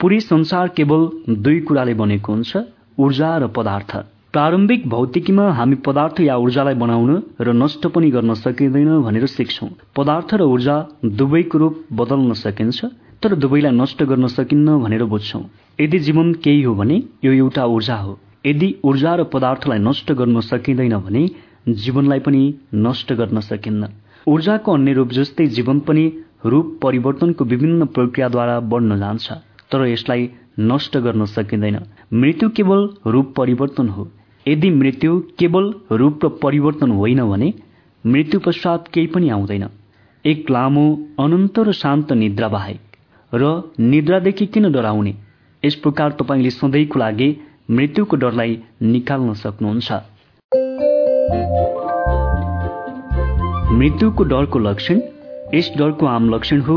पुरै 0.00 0.20
संसार 0.22 0.68
केवल 0.76 1.08
दुई 1.44 1.60
कुराले 1.60 1.94
बनेको 2.00 2.32
हुन्छ 2.32 2.64
ऊर्जा 2.98 3.36
र 3.38 3.52
पदार्थ। 3.56 3.96
प्रारम्भिक 4.34 4.86
भौतिकीमा 4.88 5.42
हामी 5.52 5.76
पदार्थ 5.86 6.20
या 6.20 6.36
ऊर्जालाई 6.36 6.74
बनाउन 6.74 7.10
र 7.40 7.52
नष्ट 7.54 7.86
पनि 7.86 8.10
गर्न 8.10 8.34
सकिँदैन 8.34 8.88
भनेर 9.02 9.26
सिक्छौं। 9.26 9.68
पदार्थ 9.96 10.34
र 10.34 10.42
ऊर्जा 10.44 10.74
दुवैको 11.20 11.58
रूप 11.58 11.84
बदल्न 11.92 12.32
सकिन्छ 12.34 12.84
तर 13.22 13.34
दुवैलाई 13.36 13.72
नष्ट 13.72 14.02
गर्न 14.02 14.26
सकिन्न 14.28 14.78
भनेर 14.78 15.04
बुझ्छौं। 15.04 15.42
यदि 15.80 15.98
जीवन 15.98 16.32
केही 16.44 16.62
हो 16.62 16.74
भने 16.74 16.96
यो 17.24 17.32
एउटा 17.32 17.64
ऊर्जा 17.66 17.96
हो। 17.96 18.18
यदि 18.46 18.74
ऊर्जा 18.84 19.14
र 19.14 19.24
पदार्थलाई 19.34 19.78
नष्ट 19.78 20.12
गर्न 20.12 20.40
सकिँदैन 20.40 20.96
भने 20.98 21.22
जीवनलाई 21.68 22.20
पनि 22.26 22.42
नष्ट 22.74 23.12
गर्न 23.12 23.40
सकिन्न। 23.40 23.88
ऊर्जाको 24.26 24.74
अन्य 24.74 24.92
रूप 24.92 25.12
जस्तै 25.12 25.46
जीवन 25.54 25.80
पनि 25.86 26.04
रूप 26.46 26.78
परिवर्तनको 26.82 27.44
विभिन्न 27.44 27.86
प्रक्रियाद्वारा 27.94 28.58
बढ्न 28.66 28.98
जान्छ 28.98 29.38
तर 29.70 29.86
यसलाई 29.86 30.28
नष्ट 30.72 30.98
गर्न 30.98 31.24
सकिँदैन। 31.28 31.80
मृत्यु 32.12 32.48
केवल 32.50 32.88
रूप 33.06 33.34
परिवर्तन 33.36 33.88
हो। 33.88 34.10
यदि 34.46 34.70
मृत्यु 34.70 35.20
केवल 35.38 35.72
रूप 35.92 36.24
र 36.24 36.28
परिवर्तन 36.42 36.90
होइन 36.90 37.20
भने 37.30 37.52
मृत्यु 38.04 38.40
पश्चात 38.40 38.88
केही 38.94 39.06
पनि 39.06 39.28
आउँदैन। 39.28 39.64
एक 40.24 40.50
लामो 40.50 40.86
अनन्त 41.20 41.58
र 41.58 41.72
शान्त 41.72 42.12
निद्रा 42.12 42.48
बाहेक 42.48 42.80
र 43.32 43.52
निद्रादेखि 43.80 44.46
किन 44.46 44.70
डराउने? 44.72 45.14
यस 45.62 45.74
प्रकार 45.74 46.10
तपाईँले 46.20 46.50
सधैँको 46.50 46.98
लागि 46.98 47.28
मृत्युको 47.70 48.16
डरलाई 48.16 48.58
निकाल्न 48.84 49.34
सक्नुहुन्छ। 49.34 49.92
मृत्युको 53.72 54.24
डरको 54.24 54.58
लक्षण 54.58 55.00
यस 55.54 55.72
डरको 55.78 56.06
आम 56.06 56.28
लक्षण 56.34 56.60
हो 56.60 56.76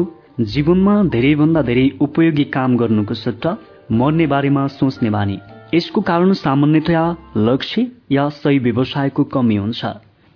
जीवनमा 0.53 0.95
धेरैभन्दा 1.09 1.61
धेरै 1.61 1.85
उपयोगी 2.01 2.43
काम 2.55 2.77
गर्नुको 2.77 3.13
सट्टा 3.15 3.57
मर्ने 3.91 4.27
बारेमा 4.27 4.67
सोच्ने 4.69 5.09
बानी। 5.09 5.39
यसको 5.73 6.01
कारण 6.01 6.33
सामान्यतया 6.33 7.15
लक्ष्य 7.37 7.91
या 8.11 8.29
सही 8.29 8.59
व्यवसायको 8.59 9.23
कमी 9.23 9.55
हुन्छ। 9.55 9.85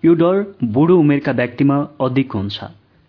यो 0.06 0.14
डर 0.14 0.56
बुढो 0.64 0.98
उमेरका 0.98 1.32
व्यक्तिमा 1.32 1.88
अधिक 2.02 2.32
हुन्छ। 2.32 2.60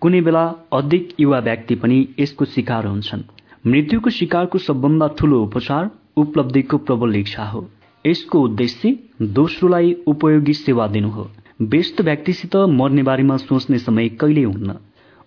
कुनै 0.01 0.21
बेला 0.21 0.55
अधिक 0.73 1.09
युवा 1.21 1.39
व्यक्ति 1.39 1.75
पनि 1.75 2.09
यसको 2.21 2.45
शिकार 2.45 2.87
हुन्छन्। 2.87 3.23
मृत्युको 3.67 4.11
शिकारको 4.11 4.59
सबभन्दा 4.59 5.09
ठूलो 5.19 5.43
उपचार 5.43 5.91
उपलब्धिको 6.17 6.79
प्रबल 6.79 7.17
इच्छा 7.17 7.45
हो। 7.45 7.71
यसको 8.07 8.41
उद्देश्य 8.41 8.99
दोस्रोलाई 9.23 9.97
उपयोगी 10.07 10.53
सेवा 10.53 10.87
दिनु 10.87 11.09
हो। 11.09 11.31
व्यस्त 11.63 12.01
व्यक्तिसित 12.01 12.57
मर्ने 12.57 13.03
बारेमा 13.03 13.37
सोच्ने 13.37 13.79
समय 13.79 14.09
कहिल्यै 14.09 14.45
हुन्न। 14.45 14.77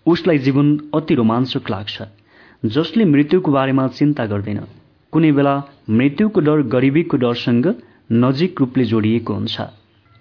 उसलाई 0.06 0.38
जीवन 0.38 0.80
अति 0.96 1.16
रोमाञ्चक 1.16 1.70
लाग्छ। 1.70 2.04
जसले 2.66 3.06
मृत्युको 3.06 3.52
बारेमा 3.52 3.88
चिन्ता 3.88 4.26
गर्दैन। 4.26 4.60
कुनै 5.16 5.32
बेला 5.32 5.56
मृत्युको 5.90 6.42
डर 6.42 6.62
गरिबीको 6.72 7.18
डरसँग 7.18 7.68
नजिक 8.12 8.60
रूपले 8.60 8.86
जोडिएको 8.86 9.34
हुन्छ। 9.34 9.62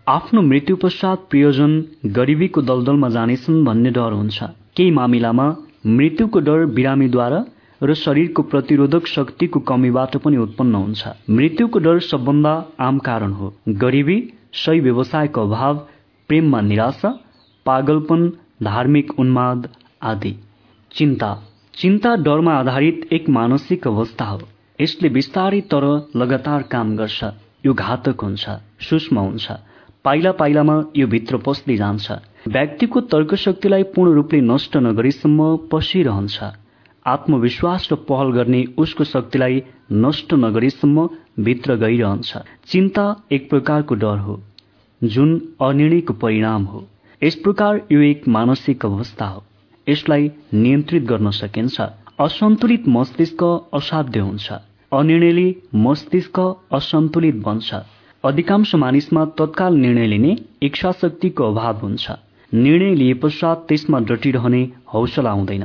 आफ्नो 0.08 0.42
मृत्यु 0.42 0.76
पश्चात 0.76 1.24
प्रियजन 1.30 1.72
गरिबीको 2.18 2.62
दलदलमा 2.62 3.08
जानेछन् 3.08 3.64
भन्ने 3.64 3.90
डर 3.90 4.12
हुन्छ। 4.12 4.38
केही 4.76 4.90
मामिलामा 4.90 5.46
मृत्युको 5.86 6.40
डर 6.40 6.66
बिरामीद्वारा 6.76 7.40
र 7.82 7.94
शरीरको 7.94 8.42
प्रतिरोधक 8.42 9.06
शक्तिको 9.06 9.60
कमीबाट 9.60 10.16
पनि 10.16 10.36
उत्पन्न 10.36 10.74
हुन्छ। 10.74 11.02
मृत्युको 11.30 11.78
डर 11.78 11.98
सबभन्दा 12.00 12.54
आम 12.80 12.98
कारण 12.98 13.32
हो। 13.32 13.52
गरिबी 13.68 14.18
सही 14.54 14.80
व्यवसायको 14.80 15.40
अभाव 15.40 15.74
प्रेममा 16.28 16.60
निराशा 16.60 17.14
पागलपन 17.66 18.32
धार्मिक 18.62 19.18
उन्माद 19.18 19.68
आदि। 20.02 20.34
चिन्ता। 20.90 21.36
चिन्ता 21.74 22.16
डरमा 22.16 22.54
आधारित 22.54 23.08
एक 23.12 23.28
मानसिक 23.28 23.86
अवस्था 23.86 24.24
हो। 24.24 24.42
यसले 24.78 25.08
बिस्तारै 25.08 25.60
तर 25.72 25.84
लगातार 26.16 26.62
काम 26.70 26.96
गर्छ 26.96 27.24
यो 27.66 27.72
घातक 27.74 28.20
हुन्छ 28.20 28.54
सूक्ष्म 28.80 29.18
हुन्छ। 29.18 29.52
पाइला 30.04 30.32
पाइलामा 30.32 30.76
यो 30.96 31.06
भित्र 31.06 31.36
पस्दै 31.44 31.76
जान्छ। 31.76 32.12
व्यक्तिको 32.48 33.00
तर्कशक्तिलाई 33.12 33.82
पूर्ण 33.94 34.14
रूपले 34.14 34.40
नष्ट 34.42 34.76
नगरीसम्म 34.76 35.46
पसिरहन्छ। 35.72 36.50
आत्मविश्वास 37.06 37.88
र 37.92 37.96
पहल 38.08 38.32
गर्ने 38.32 38.64
उसको 38.78 39.04
शक्तिलाई 39.04 39.62
नष्ट 39.92 40.34
नगरीसम्म 40.34 41.08
भित्र 41.40 41.76
गइरहन्छ। 41.76 42.36
चिन्ता 42.66 43.06
एक 43.32 43.48
प्रकारको 43.50 43.94
डर 43.94 44.18
हो 44.18 44.40
जुन 45.02 45.30
अनिर्णयको 45.62 46.12
परिणाम 46.20 46.64
हो। 46.64 46.86
यस 47.22 47.34
प्रकार 47.36 47.80
यो 47.92 48.00
एक 48.02 48.28
मानसिक 48.28 48.84
अवस्था 48.86 49.26
हो। 49.26 49.44
यसलाई 49.86 50.30
नियन्त्रित 50.54 51.02
गर्न 51.04 51.30
सकिन्छ। 51.30 51.80
असन्तुलित 52.18 52.88
मस्तिष्क 52.88 53.42
असाध्य 53.74 54.20
हुन्छ। 54.20 54.52
अनिर्णयले 54.92 55.52
मस्तिष्क 55.84 56.40
असन्तुलित 56.74 57.40
बन्छ। 57.44 57.74
अधिकांश 58.24 58.74
मानिसमा 58.74 59.24
तत्काल 59.38 59.74
निर्णय 59.76 60.06
लिने 60.06 60.34
इच्छा 60.62 60.90
शक्तिको 61.00 61.44
अभाव 61.44 61.78
हुन्छ। 61.82 62.12
निर्णय 62.52 62.94
लिए 62.94 63.12
पश्चात 63.22 63.56
त्यसमा 63.68 63.98
डटिरहने 64.08 64.62
हौसला 64.92 65.30
आउँदैन 65.30 65.64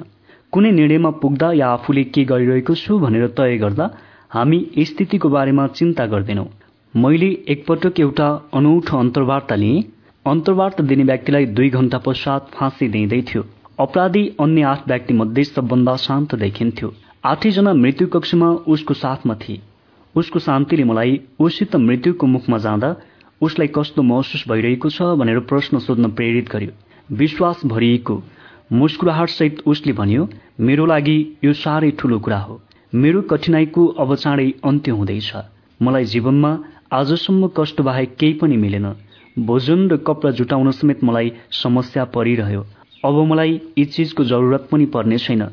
कुनै 0.53 0.71
निर्णयमा 0.71 1.09
पुग्दा 1.21 1.51
या 1.53 1.67
आफूले 1.73 2.03
के 2.03 2.23
गरिरहेको 2.31 2.75
छु 2.75 2.97
भनेर 2.99 3.27
तय 3.37 3.57
गर्दा 3.57 3.87
हामी 4.33 4.59
स्थितिको 4.89 5.29
बारेमा 5.29 5.67
चिन्ता 5.77 6.05
गर्दैनौ। 6.05 6.45
मैले 6.93 7.29
एकपटक 7.53 7.99
एउटा 7.99 8.27
अनौठो 8.53 8.97
अन्तर्वार्ता 8.97 9.55
लिएँ। 9.55 9.83
अन्तर्वार्ता 10.25 10.83
दिने 10.83 11.03
व्यक्तिलाई 11.03 11.45
दुई 11.53 11.69
घण्टा 11.69 11.97
पश्चात 12.05 12.49
फाँसी 12.53 12.87
दिँदै 12.89 13.21
थियो। 13.29 13.43
अपराधी 13.79 14.27
अन्य 14.39 14.61
आठ 14.61 14.87
व्यक्ति 14.87 15.13
मध्ये 15.13 15.43
सबभन्दा 15.43 15.95
शान्त 15.97 16.33
देखिन्थ्यो। 16.35 16.91
आठैजना 17.25 17.73
मृत्यु 17.73 18.07
कक्षमा 18.07 18.47
उसको 18.67 18.93
साथमा 18.93 19.35
थिए। 19.41 19.59
उसको 20.15 20.39
शान्तिले 20.39 20.83
मलाई 20.83 21.19
उसित 21.39 21.75
मृत्युको 21.77 22.27
मुखमा 22.27 22.57
जाँदा 22.57 22.89
उसलाई 23.41 23.67
कस्तो 23.75 24.01
महसुस 24.03 24.43
भइरहेको 24.49 24.89
छ 24.89 25.01
भनेर 25.19 25.39
प्रश्न 25.47 25.79
सोध्न 25.79 26.09
प्रेरित 26.11 26.49
गर्यो। 26.51 26.71
विश्वास 27.15 27.61
भरिएको 27.65 28.21
मुस्कुराहटसहित 28.71 29.61
उसले 29.65 29.93
भन्यो 29.93 30.27
मेरो 30.59 30.85
लागि 30.85 31.17
यो 31.43 31.53
साह्रै 31.55 31.91
ठूलो 31.99 32.19
कुरा 32.19 32.39
हो। 32.39 32.59
मेरो 32.93 33.21
कठिनाईको 33.31 33.85
अब 33.95 34.15
चाँडै 34.15 34.49
अन्त्य 34.63 34.91
हुँदैछ। 34.91 35.31
मलाई 35.79 36.05
जीवनमा 36.05 36.51
आजसम्म 36.93 37.49
कष्ट 37.57 37.81
बाहेक 37.81 38.15
केही 38.19 38.33
पनि 38.33 38.57
मिलेन। 38.57 38.91
भोजन 39.47 39.87
र 39.87 39.97
कपडा 40.03 40.31
जुटाउन 40.31 40.71
समेत 40.71 41.03
मलाई 41.03 41.31
समस्या 41.53 42.05
परिरह्यो। 42.11 42.65
अब 43.05 43.15
मलाई 43.25 43.51
यी 43.77 43.83
चिजको 43.85 44.23
जरुरत 44.23 44.67
पनि 44.71 44.85
पर्ने 44.93 45.17
छैन। 45.17 45.43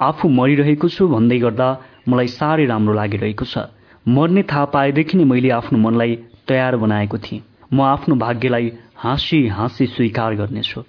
आफू 0.00 0.28
मरिरहेको 0.28 0.88
छु 0.88 1.08
भन्दै 1.08 1.38
गर्दा 1.38 1.66
मलाई 2.08 2.28
साह्रै 2.34 2.66
राम्रो 2.66 2.94
लागिरहेको 2.94 3.44
छ। 3.44 3.64
मर्ने 4.08 4.42
थाहा 4.42 4.64
पाएदेखि 4.74 5.16
नै 5.16 5.24
मैले 5.24 5.50
आफ्नो 5.56 5.78
मनलाई 5.78 6.16
तयार 6.48 6.76
बनाएको 6.76 7.18
थिएँ। 7.18 7.42
म 7.72 7.80
आफ्नो 7.82 8.16
भाग्यलाई 8.16 8.70
हाँसी 8.96 9.40
हाँसी 9.48 9.86
स्वीकार 9.86 10.34
गर्नेछु। 10.34 10.82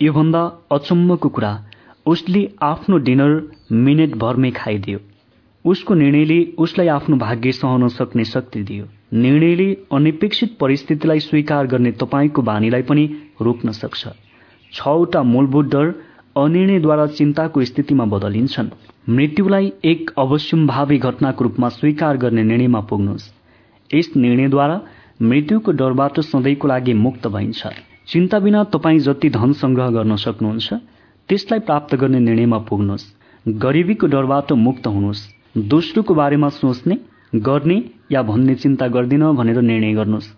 योभन्दा 0.00 0.42
अचम्मको 0.72 1.28
कुरा 1.28 1.52
उसले 2.06 2.42
आफ्नो 2.62 2.98
डिनर 3.08 3.32
मिनेट 3.84 4.16
भरमै 4.16 4.50
खाइदियो। 4.56 4.98
उसको 5.64 5.94
निर्णयले 5.94 6.38
उसलाई 6.58 6.88
आफ्नो 6.88 7.16
भाग्य 7.16 7.52
सहन 7.52 7.88
सक्ने 7.88 8.24
शक्ति 8.24 8.62
दियो। 8.62 8.88
निर्णयले 9.12 9.68
अनपेक्षित 9.92 10.56
परिस्थितिलाई 10.60 11.20
स्वीकार 11.20 11.66
गर्ने 11.66 11.92
तपाईँको 12.00 12.42
बानीलाई 12.42 12.82
पनि 12.82 13.04
रोक्न 13.42 13.72
सक्छ। 13.74 14.08
छवटा 14.72 15.22
मूलभूत 15.22 15.66
डर 15.66 15.92
अनिर्णयद्वारा 16.36 17.06
चिन्ताको 17.06 17.64
स्थितिमा 17.64 18.04
बदलिन्छन्। 18.04 18.68
मृत्युलाई 19.08 19.72
एक 19.84 20.10
अवश्यम्भावी 20.18 20.98
घटनाको 20.98 21.44
रूपमा 21.44 21.68
स्वीकार 21.68 22.16
गर्ने 22.16 22.42
निर्णयमा 22.42 22.80
पुग्नुहोस्। 22.80 23.30
यस 23.94 24.10
निर्णयद्वारा 24.16 24.80
मृत्युको 25.22 25.72
डरबाट 25.72 26.20
सधैँको 26.20 26.68
लागि 26.68 26.92
मुक्त 26.94 27.26
भइन्छ। 27.26 27.66
चिन्ता 28.06 28.38
बिना 28.38 28.64
तपाईँ 28.64 28.98
जति 28.98 29.30
धन 29.30 29.52
सङ्ग्रह 29.52 29.90
गर्न 29.90 30.16
सक्नुहुन्छ 30.16 30.72
त्यसलाई 31.28 31.60
प्राप्त 31.60 31.94
गर्ने 31.94 32.20
निर्णयमा 32.20 32.58
पुग्नुहोस्। 32.58 33.04
गरिबीको 33.46 34.06
डरबाट 34.06 34.52
मुक्त 34.52 34.86
हुनुहोस्। 34.86 35.28
दोस्रोको 35.56 36.14
बारेमा 36.14 36.48
सोच्ने 36.48 36.98
गर्ने 37.34 37.82
या 38.12 38.22
भन्ने 38.22 38.54
चिन्ता 38.54 38.86
गर्दिन 38.88 39.32
भनेर 39.32 39.60
निर्णय 39.60 39.92
गर्नुहोस्। 39.94 40.32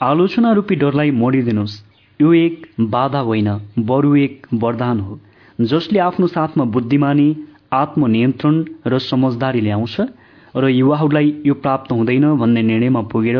आलोचना 0.00 0.52
रूपी 0.52 0.74
डरलाई 0.74 1.10
मोडिदिनुहोस्। 1.10 1.87
यो 2.20 2.32
एक 2.32 2.66
बाधा 2.92 3.18
होइन 3.18 3.48
बरु 3.78 4.14
एक 4.16 4.46
वरदान 4.54 5.00
हो 5.00 5.18
जसले 5.58 5.98
आफ्नो 5.98 6.26
साथमा 6.26 6.64
बुद्धिमानी 6.74 7.26
आत्मनियन्त्रण 7.72 8.64
र 8.86 8.98
समझदारी 8.98 9.60
ल्याउँछ 9.60 10.00
र 10.56 10.68
युवाहरूलाई 10.68 11.34
यो 11.46 11.54
प्राप्त 11.56 11.92
हुँदैन 11.92 12.24
भन्ने 12.36 12.62
निर्णयमा 12.62 13.02
पुगेर 13.12 13.38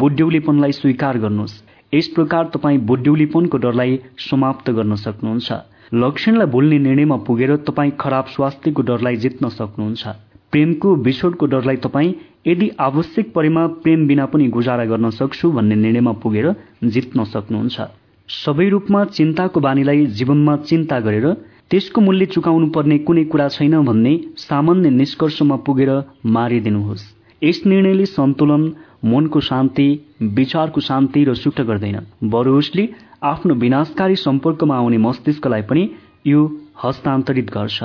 बुढ्यौलीपनलाई 0.00 0.72
स्वीकार 0.72 1.18
गर्नुहोस्। 1.18 1.62
यस 1.92 2.08
प्रकार 2.08 2.50
तपाईँ 2.54 2.78
बुढ्यौलीपनको 2.86 3.58
डरलाई 3.58 3.98
समाप्त 4.20 4.70
गर्न 4.70 4.94
सक्नुहुन्छ। 4.96 5.52
लक्षणलाई 5.94 6.46
भुल्ने 6.46 6.78
निर्णयमा 6.78 7.16
पुगेर 7.26 7.56
तपाईँ 7.68 7.92
खराब 8.00 8.26
स्वास्थ्यको 8.26 8.82
डरलाई 8.82 9.16
जित्न 9.16 9.48
सक्नुहुन्छ। 9.50 10.06
प्रेमको 10.52 10.94
विछोडको 10.96 11.46
डरलाई 11.46 11.76
तपाईँ 11.76 12.14
यदि 12.46 12.70
आवश्यक 12.80 13.32
परेमा 13.34 13.66
प्रेम 13.84 14.06
बिना 14.06 14.26
पनि 14.26 14.48
गुजारा 14.48 14.84
गर्न 14.84 15.10
सक्छु 15.10 15.50
भन्ने 15.52 15.76
निर्णयमा 15.76 16.12
पुगेर 16.22 16.54
जित्न 16.84 17.24
सक्नुहुन्छ। 17.24 17.80
सबै 18.28 18.68
रूपमा 18.68 19.04
चिन्ताको 19.04 19.60
बानीलाई 19.60 20.06
जीवनमा 20.06 20.56
चिन्ता 20.56 21.00
गरेर 21.00 21.26
त्यसको 21.70 22.00
मूल्य 22.00 22.26
चुकाउनु 22.26 22.66
पर्ने 22.70 22.98
कुनै 22.98 23.24
कुरा 23.24 23.48
छैन 23.48 23.84
भन्ने 23.84 24.20
सामान्य 24.36 24.90
निष्कर्षमा 24.90 25.56
पुगेर 25.56 25.90
मारिदिनुहोस्। 26.26 27.04
यस 27.44 27.62
निर्णयले 27.66 28.06
सन्तुलन 28.06 28.74
मनको 29.04 29.40
शान्ति 29.40 29.88
विचारको 30.22 30.80
शान्ति 30.80 31.24
र 31.24 31.34
सुख 31.34 31.60
गर्दैन। 31.60 32.00
बरु 32.24 32.58
उसले 32.58 32.88
आफ्नो 33.22 33.54
विनाशकारी 33.54 34.16
सम्पर्कमा 34.16 34.76
आउने 34.76 34.98
मस्तिष्कलाई 34.98 35.62
पनि 35.62 35.90
यो 36.26 36.40
हस्तान्तरित 36.84 37.50
गर्छ। 37.50 37.82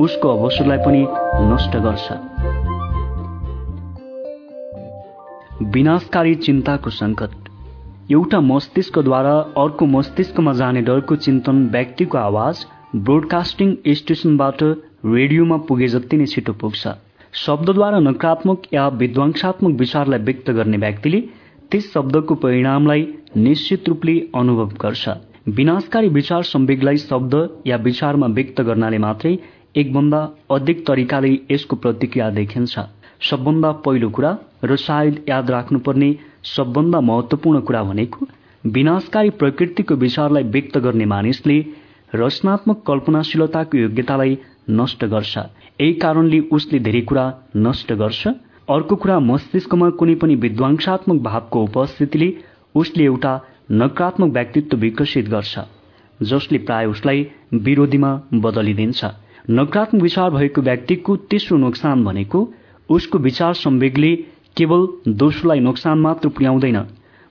उसको 0.00 0.28
अवसरलाई 0.28 0.78
पनि 0.78 1.06
नष्ट 1.50 1.76
गर्छ। 1.76 2.06
विनाशकारी 5.74 6.34
चिन्ताको 6.34 6.90
संकट। 6.90 7.55
एउटा 8.12 8.38
मस्तिष्कद्वारा 8.40 9.32
अर्को 9.60 9.86
मस्तिष्कमा 9.86 10.52
जाने 10.52 10.80
डरको 10.88 11.14
चिन्तन 11.16 11.62
व्यक्तिको 11.70 12.18
आवाज 12.18 12.58
ब्रोडकास्टिङ 13.06 13.72
स्टेसनबाट 13.96 14.62
रेडियोमा 15.06 15.56
पुगे 15.68 15.88
जति 15.94 16.16
नै 16.16 16.26
छिटो 16.26 16.52
पुग्छ। 16.60 16.92
शब्दद्वारा 17.34 17.98
नकारात्मक 18.00 18.62
या 18.74 18.86
विध्वंसात्मक 19.00 19.78
विचारलाई 19.80 20.20
व्यक्त 20.28 20.50
गर्ने 20.58 20.76
व्यक्तिले 20.76 21.20
त्यस 21.70 21.90
शब्दको 21.94 22.34
परिणामलाई 22.44 23.06
निश्चित 23.38 23.88
रूपले 23.88 24.14
अनुभव 24.34 24.70
गर्छ। 24.82 25.16
विनाशकारी 25.58 26.08
विचार 26.18 26.42
संवेगलाई 26.44 26.96
शब्द 27.00 27.34
या 27.66 27.76
विचारमा 27.88 28.26
व्यक्त 28.38 28.60
गर्नाले 28.70 28.98
मात्रै 29.06 29.34
एकभन्दा 29.82 30.22
अधिक 30.50 30.86
तरिकाले 30.86 31.34
यसको 31.50 31.76
प्रतिक्रिया 31.82 32.30
देखिन्छ। 32.38 32.78
सबभन्दा 33.30 33.72
पहिलो 33.84 34.08
कुरा 34.10 34.32
र 34.64 34.76
सायद 34.78 35.24
याद 35.28 35.50
राख्नुपर्ने 35.50 36.14
सबभन्दा 36.46 37.00
महत्वपूर्ण 37.00 37.60
कुरा 37.60 37.82
भनेको 37.82 38.26
विनाशकारी 38.64 39.30
प्रकृतिको 39.40 39.94
विचारलाई 39.96 40.42
व्यक्त 40.54 40.78
गर्ने 40.78 41.04
मानिसले 41.06 41.58
रचनात्मक 42.14 42.82
कल्पनाशीलताको 42.86 43.78
योग्यतालाई 43.78 44.36
नष्ट 44.70 45.04
गर्छ। 45.04 45.36
यही 45.36 45.92
कारणले 46.02 46.38
उसले 46.52 46.78
धेरै 46.78 47.00
कुरा 47.10 47.24
नष्ट 47.56 47.92
गर्छ। 47.92 48.28
अर्को 48.68 48.96
कुरा 48.96 49.18
मस्तिष्कमा 49.20 49.88
कुनै 49.98 50.14
पनि 50.22 50.34
विध्वंसात्मक 50.44 51.22
भावको 51.22 51.62
उपस्थितिले 51.62 52.28
उसले 52.74 53.04
एउटा 53.04 53.32
नकारात्मक 53.72 54.32
व्यक्तित्व 54.32 54.76
विकसित 54.76 55.28
गर्छ 55.28 55.58
जसले 56.20 56.58
प्राय 56.58 56.86
उसलाई 56.86 57.26
विरोधीमा 57.66 58.10
बदलिदिन्छ। 58.36 59.04
नकारात्मक 59.50 60.02
विचार 60.02 60.30
भएको 60.30 60.62
व्यक्तिको 60.62 61.16
तेस्रो 61.30 61.58
नोक्सान 61.58 62.04
भनेको 62.04 62.40
उसको 62.88 63.18
विचार 63.18 63.52
संवेगले 63.56 64.12
केवल 64.56 64.86
दोस्रोलाई 65.12 65.60
नोक्सान 65.60 65.98
मात्र 65.98 66.28
पुर्याउँदैन 66.28 66.78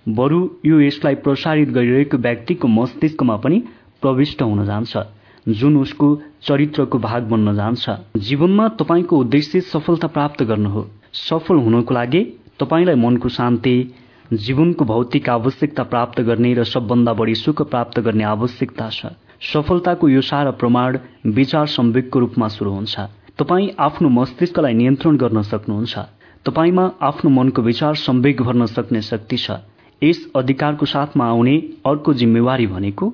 बरु 0.06 0.40
यो 0.66 0.80
यसलाई 0.80 1.16
प्रसारित 1.26 1.70
गरिरहेको 1.70 2.18
व्यक्तिको 2.18 2.68
मस्तिष्कमा 2.68 3.36
पनि 3.36 3.58
प्रविष्ट 4.02 4.42
हुन 4.42 4.66
जान्छ 4.66 4.98
जुन 5.48 5.78
उसको 5.78 6.08
चरित्रको 6.44 7.00
भाग 7.00 7.24
बन्न 7.24 7.54
जान्छ। 7.56 7.90
जीवनमा 8.18 8.68
तपाईँको 8.78 9.18
उद्देश्य 9.18 9.62
सफलता 9.62 10.08
प्राप्त 10.08 10.44
गर्नु 10.44 10.70
हो। 10.70 10.86
सफल 11.14 11.56
हुनको 11.56 11.94
लागि 11.94 12.22
तपाईँलाई 12.60 12.96
मनको 12.96 13.30
शान्ति 13.30 13.76
जीवनको 14.34 14.86
भौतिक 14.86 15.30
आवश्यकता 15.30 15.84
प्राप्त 15.84 16.22
गर्ने 16.22 16.54
र 16.54 16.64
सबभन्दा 16.64 17.14
बढी 17.14 17.36
सुख 17.36 17.62
प्राप्त 17.70 18.00
गर्ने 18.00 18.24
आवश्यकता 18.24 18.90
छ। 18.90 19.14
सफलताको 19.54 20.10
यो 20.10 20.22
सारा 20.22 20.52
प्रमाण 20.52 20.98
विचार 21.26 21.66
संवेगको 21.68 22.20
रूपमा 22.20 22.48
सुरु 22.48 22.72
हुन्छ। 22.72 23.00
तपाईँ 23.38 23.70
आफ्नो 23.80 24.10
मस्तिष्कलाई 24.10 24.74
नियन्त्रण 24.74 25.18
गर्न 25.18 25.42
सक्नुहुन्छ। 25.42 25.98
तपाईँमा 26.46 26.84
आफ्नो 27.02 27.30
मनको 27.30 27.62
विचार 27.62 27.96
संवेग 27.96 28.42
भर्न 28.42 28.66
सक्ने 28.66 29.02
शक्ति 29.02 29.38
छ। 29.38 29.52
यस 30.02 30.18
अधिकारको 30.36 30.86
साथमा 30.86 31.26
आउने 31.26 31.56
अर्को 31.86 32.14
जिम्मेवारी 32.14 32.68
भनेको 32.68 33.06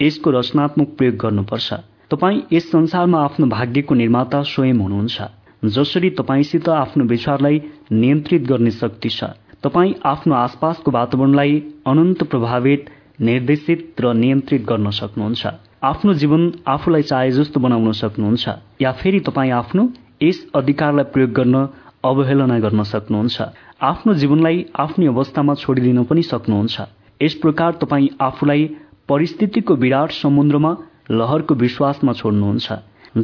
यसको 0.00 0.30
रचनात्मक 0.30 0.94
प्रयोग 0.96 1.16
गर्नुपर्छ। 1.16 1.74
तपाईँ 2.10 2.40
यस 2.52 2.70
संसारमा 2.72 3.18
आफ्नो 3.24 3.46
भाग्यको 3.46 3.94
निर्माता 3.94 4.40
स्वयं 4.42 4.78
हुनुहुन्छ। 4.80 5.68
जसरी 5.68 6.10
तपाईँसित 6.10 6.68
आफ्नो 6.68 7.04
विचारलाई 7.04 7.60
नियन्त्रित 7.92 8.42
गर्ने 8.42 8.70
शक्ति 8.70 9.08
छ। 9.08 9.24
तपाईँ 9.62 9.92
आफ्नो 10.04 10.34
आसपासको 10.34 10.90
वातावरणलाई 10.90 11.62
अनन्त 11.86 12.22
प्रभावित 12.24 12.88
निर्देशित 13.20 14.00
र 14.00 14.12
नियन्त्रित 14.14 14.64
गर्न 14.64 14.90
सक्नुहुन्छ। 14.90 15.46
आफ्नो 15.82 16.14
जीवन 16.14 16.52
आफूलाई 16.66 17.02
चाहे 17.02 17.30
जस्तो 17.32 17.60
बनाउन 17.60 17.92
सक्नुहुन्छ। 17.92 18.48
या 18.80 18.92
फेरि 18.92 19.20
तपाईँ 19.20 19.52
आफ्नो 19.52 19.88
यस 20.22 20.46
अधिकारलाई 20.54 21.04
प्रयोग 21.12 21.32
गर्न 21.32 21.66
अवहेलना 22.04 22.58
गर्न 22.60 22.82
सक्नुहुन्छ। 22.84 23.42
आफ्नो 23.82 24.14
जीवनलाई 24.14 24.64
आफ्नै 24.76 25.06
अवस्थामा 25.06 25.54
छोडिदिन 25.54 26.02
पनि 26.04 26.22
सक्नुहुन्छ। 26.22 26.76
यस 27.20 27.34
प्रकार 27.42 27.72
तपाईँ 27.80 28.08
आफूलाई 28.20 28.64
परिस्थितिको 29.08 29.74
विराट 29.76 30.10
समुद्रमा 30.12 30.70
लहरको 31.10 31.54
विश्वासमा 31.56 32.12
छोड्नुहुन्छ 32.12 32.72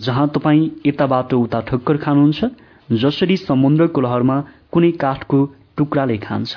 जहाँ 0.05 0.29
तपाईँ 0.35 0.71
यताबाट 0.87 1.35
उता 1.35 1.61
ठक्कर 1.69 1.97
खानुहुन्छ 2.05 2.45
जसरी 3.03 3.37
समुद्रको 3.39 4.01
लहरमा 4.01 4.37
कुनै 4.73 4.91
काठको 5.01 5.39
टुक्राले 5.77 6.17
खान्छ। 6.19 6.53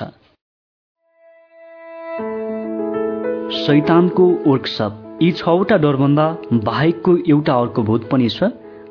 शैतानको 3.58 4.26
वर्कसप 4.48 5.20
यी 5.22 5.32
छवटा 5.34 5.78
डरभन्दा 5.78 6.26
बाहेकको 6.66 7.16
एउटा 7.30 7.54
अर्को 7.56 7.84
भूत 7.84 8.10
पनि 8.10 8.30
छ 8.30 8.50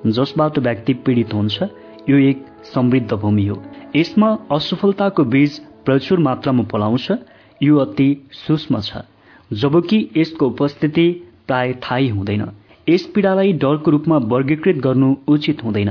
जसबाट 0.09 0.59
व्यक्ति 0.59 0.95
पीडित 1.05 1.35
हुन्छ। 1.35 1.63
यो 2.09 2.17
एक 2.23 2.45
समृद्ध 2.75 3.13
भूमि 3.13 3.47
हो। 3.47 3.63
यसमा 3.97 4.31
असफलताको 4.53 5.25
बीज 5.25 5.59
प्रचुर 5.85 6.19
मात्रामा 6.19 6.63
पलाउँछ 6.73 7.11
यो 7.63 7.77
अति 7.79 8.09
सूक्ष्म 8.33 8.81
छ। 8.81 9.03
जबकि 9.53 9.99
यसको 10.17 10.47
उपस्थिति 10.47 11.07
प्राय 11.47 11.73
थाहै 11.83 12.09
हुँदैन। 12.09 12.45
यस 12.89 13.07
पीडालाई 13.15 13.53
डरको 13.63 13.91
रूपमा 13.91 14.17
वर्गीकृत 14.33 14.77
गर्नु 14.77 15.15
उचित 15.29 15.65
हुँदैन। 15.65 15.91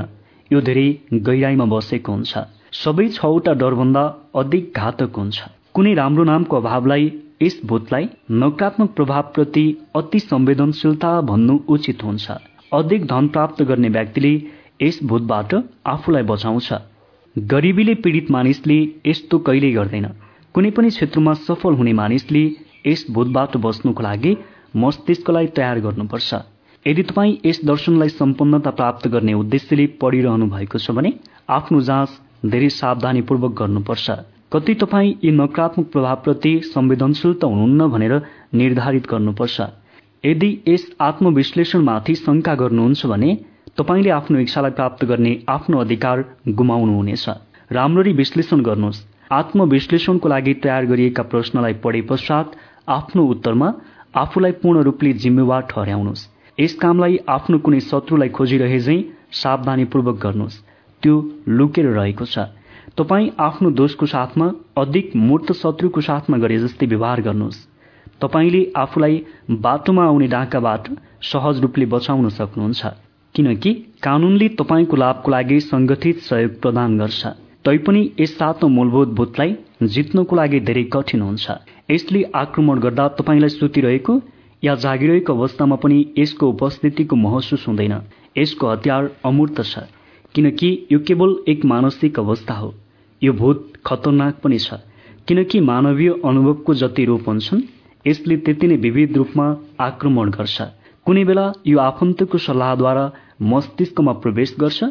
यो 0.51 0.61
धेरै 0.61 0.87
गहिराईमा 1.13 1.65
बसेको 1.65 2.11
हुन्छ। 2.11 2.37
सबै 2.73 3.07
छवटा 3.09 3.53
डरभन्दा 3.53 4.03
अधिक 4.35 4.73
घातक 4.75 5.15
हुन्छ। 5.17 5.37
कुनै 5.73 5.93
राम्रो 5.93 6.23
नामको 6.23 6.57
अभावलाई 6.57 7.11
यस 7.41 7.59
भूतलाई 7.65 8.07
नकारात्मक 8.31 8.89
प्रभावप्रति 8.89 9.65
अति 9.95 10.19
संवेदनशीलता 10.19 11.09
भन्नु 11.21 11.59
उचित 11.67 12.03
हुन्छ। 12.03 12.31
अधिक 12.73 13.05
धन 13.05 13.27
प्राप्त 13.27 13.63
गर्ने 13.63 13.89
व्यक्तिले 13.89 14.33
यस 14.79 14.99
भूतबाट 15.03 15.53
आफूलाई 15.85 16.23
बचाउँछ। 16.23 16.73
गरिबीले 17.35 17.93
पीडित 18.03 18.31
मानिसले 18.31 18.77
यस्तो 19.07 19.37
कहिल्यै 19.47 19.71
गर्दैन। 19.71 20.05
कुनै 20.55 20.69
पनि 20.71 20.89
क्षेत्रमा 20.89 21.33
सफल 21.47 21.73
हुने 21.75 21.93
मानिसले 21.93 22.43
यस 22.87 23.05
भूतबाट 23.11 23.57
बस्नुको 23.65 24.03
लागि 24.03 24.35
मस्तिष्कलाई 24.75 25.47
तयार 25.55 25.79
गर्नुपर्छ। 25.79 26.33
यदि 26.85 27.03
तपाईँ 27.03 27.37
यस 27.45 27.59
दर्शनलाई 27.65 28.09
सम्पन्नता 28.09 28.71
प्राप्त 28.71 29.07
गर्ने 29.07 29.33
उद्देश्यले 29.33 29.85
पढिरहनु 30.01 30.45
भएको 30.47 30.77
छ 30.77 30.91
भने 30.91 31.11
आफ्नो 31.49 31.81
जाँच 31.81 32.09
धेरै 32.45 32.69
सावधानीपूर्वक 32.69 33.51
गर्नुपर्छ। 33.61 34.07
कति 34.53 34.73
तपाईँ 34.75 35.15
यी 35.23 35.31
नकारात्मक 35.31 35.87
प्रभावप्रति 35.91 36.51
संवेदनशील 36.65 37.33
त 37.33 37.43
हुनुहुन्न 37.43 37.87
भनेर 37.91 38.13
निर्धारित 38.53 39.07
गर्नुपर्छ। 39.11 39.61
यदि 40.23 40.49
यस 40.67 40.85
आत्मविश्लेषणमाथि 41.01 42.15
शंका 42.15 42.55
गर्नुहुन्छ 42.55 43.05
भने 43.05 43.31
तपाईँले 43.77 44.09
आफ्नो 44.09 44.39
इच्छालाई 44.39 44.71
प्राप्त 44.71 45.03
गर्ने 45.05 45.31
आफ्नो 45.49 45.79
अधिकार 45.79 46.23
गुमाउनुहुनेछ। 46.49 47.25
राम्ररी 47.71 48.11
विश्लेषण 48.13 48.61
गर्नुहोस्। 48.61 49.03
आत्मविश्लेषणको 49.31 50.29
लागि 50.29 50.53
तयार 50.63 50.85
गरिएका 50.85 51.23
प्रश्नलाई 51.23 51.73
पढे 51.83 52.01
पश्चात 52.09 52.55
आफ्नो 52.89 53.23
उत्तरमा 53.25 53.71
आफूलाई 54.15 54.51
पूर्ण 54.63 54.83
रूपले 54.83 55.13
जिम्मेवार 55.23 55.61
ठहर्याउनुहोस् 55.69 56.27
यस 56.57 56.75
कामलाई 56.81 57.17
आफ्नो 57.27 57.57
कुनै 57.59 57.79
शत्रुलाई 57.81 58.29
खोजिरहे 58.29 58.79
झै 58.79 58.97
सावधानीपूर्वक 59.33 60.19
गर्नुहोस्। 60.23 60.61
त्यो 61.03 61.13
लुकेर 61.49 61.87
रहेको 61.91 62.25
छ। 62.25 62.47
तपाईँ 62.97 63.31
आफ्नो 63.39 63.69
दोषको 63.75 64.05
साथमा 64.07 64.51
अधिक 64.77 65.15
मूर्त 65.19 65.51
शत्रुको 65.53 66.01
साथमा 66.01 66.37
गरे 66.37 66.57
जस्तै 66.59 66.85
व्यवहार 66.87 67.21
गर्नुहोस्। 67.21 67.65
तपाईँले 68.21 68.61
आफूलाई 68.77 69.23
बाटोमा 69.51 70.03
आउने 70.05 70.27
डाकाबाट 70.27 70.83
सहज 71.23 71.59
रूपले 71.61 71.85
बचाउन 71.91 72.29
सक्नुहुन्छ। 72.31 73.03
किनकि 73.35 73.73
कानूनले 74.03 74.47
तपाईँको 74.59 74.95
लाभको 74.95 75.31
लागि 75.31 75.59
संगठित 75.61 76.19
सहयोग 76.21 76.59
प्रदान 76.61 76.97
गर्छ। 76.97 77.25
तैपनि 77.65 78.01
यस 78.19 78.37
सातो 78.37 78.67
मूलभूत 78.67 79.09
भूतलाई 79.17 79.55
जित्नको 79.83 80.35
लागि 80.35 80.59
धेरै 80.67 80.83
कठिन 80.93 81.21
हुन्छ। 81.21 81.45
यसले 81.91 82.23
आक्रमण 82.35 82.79
गर्दा 82.79 83.07
तपाईँलाई 83.17 83.49
सुतिरहेको 83.49 84.13
या 84.63 84.75
जागिरहेको 84.83 85.33
अवस्थामा 85.33 85.75
पनि 85.83 85.97
यसको 86.17 86.49
उपस्थितिको 86.49 87.15
महसुस 87.17 87.67
हुँदैन। 87.67 87.93
यसको 88.37 88.67
हतियार 88.67 89.09
अमूर्त 89.25 89.61
छ 89.63 89.83
किनकि 90.35 90.69
यो 90.91 90.99
केवल 91.07 91.35
एक 91.47 91.65
मानसिक 91.65 92.19
अवस्था 92.19 92.53
हो। 92.53 92.73
यो 93.21 93.33
भूत 93.33 93.73
खतरनाक 93.85 94.39
पनि 94.43 94.59
छ 94.59 94.79
किनकि 95.27 95.59
मानवीय 95.61 96.09
अनुभवको 96.25 96.73
जति 96.75 97.05
रूप 97.05 97.27
हुन्छन् 97.27 97.61
यसले 98.05 98.37
त्यति 98.37 98.67
नै 98.67 98.75
विविध 98.77 99.17
रूपमा 99.17 99.45
आक्रमण 99.81 100.29
गर्छ। 100.29 100.61
कुनै 101.05 101.23
बेला 101.25 101.45
यो 101.67 101.77
आफन्तको 101.79 102.37
सल्लाहद्वारा 102.37 103.05
मस्तिष्कमा 103.41 104.11
प्रवेश 104.11 104.55
गर्छ 104.59 104.83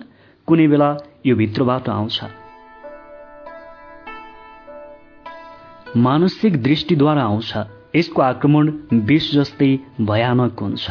कुनै 0.47 0.67
बेला 0.67 0.97
यो 1.27 1.37
भित्रबाट 1.37 1.89
आउँछ। 1.89 2.21
मानसिक 5.97 6.63
दृष्टिद्वारा 6.63 7.23
आउँछ। 7.23 7.55
यसको 7.97 8.23
आक्रमण 8.23 8.73
विष 8.93 9.35
जस्तै 9.35 9.79
भयानक 10.01 10.61
हुन्छ। 10.61 10.91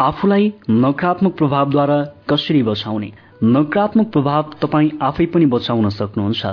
आफूलाई 0.00 0.52
नकारात्मक 0.70 1.36
प्रभावद्वारा 1.36 2.04
कसरी 2.28 2.62
बचाउने? 2.62 3.12
नकारात्मक 3.44 4.12
प्रभाव 4.12 4.42
तपाईँ 4.62 4.90
आफै 5.02 5.26
पनि 5.26 5.46
बचाउन 5.46 5.88
सक्नुहुन्छ। 5.88 6.46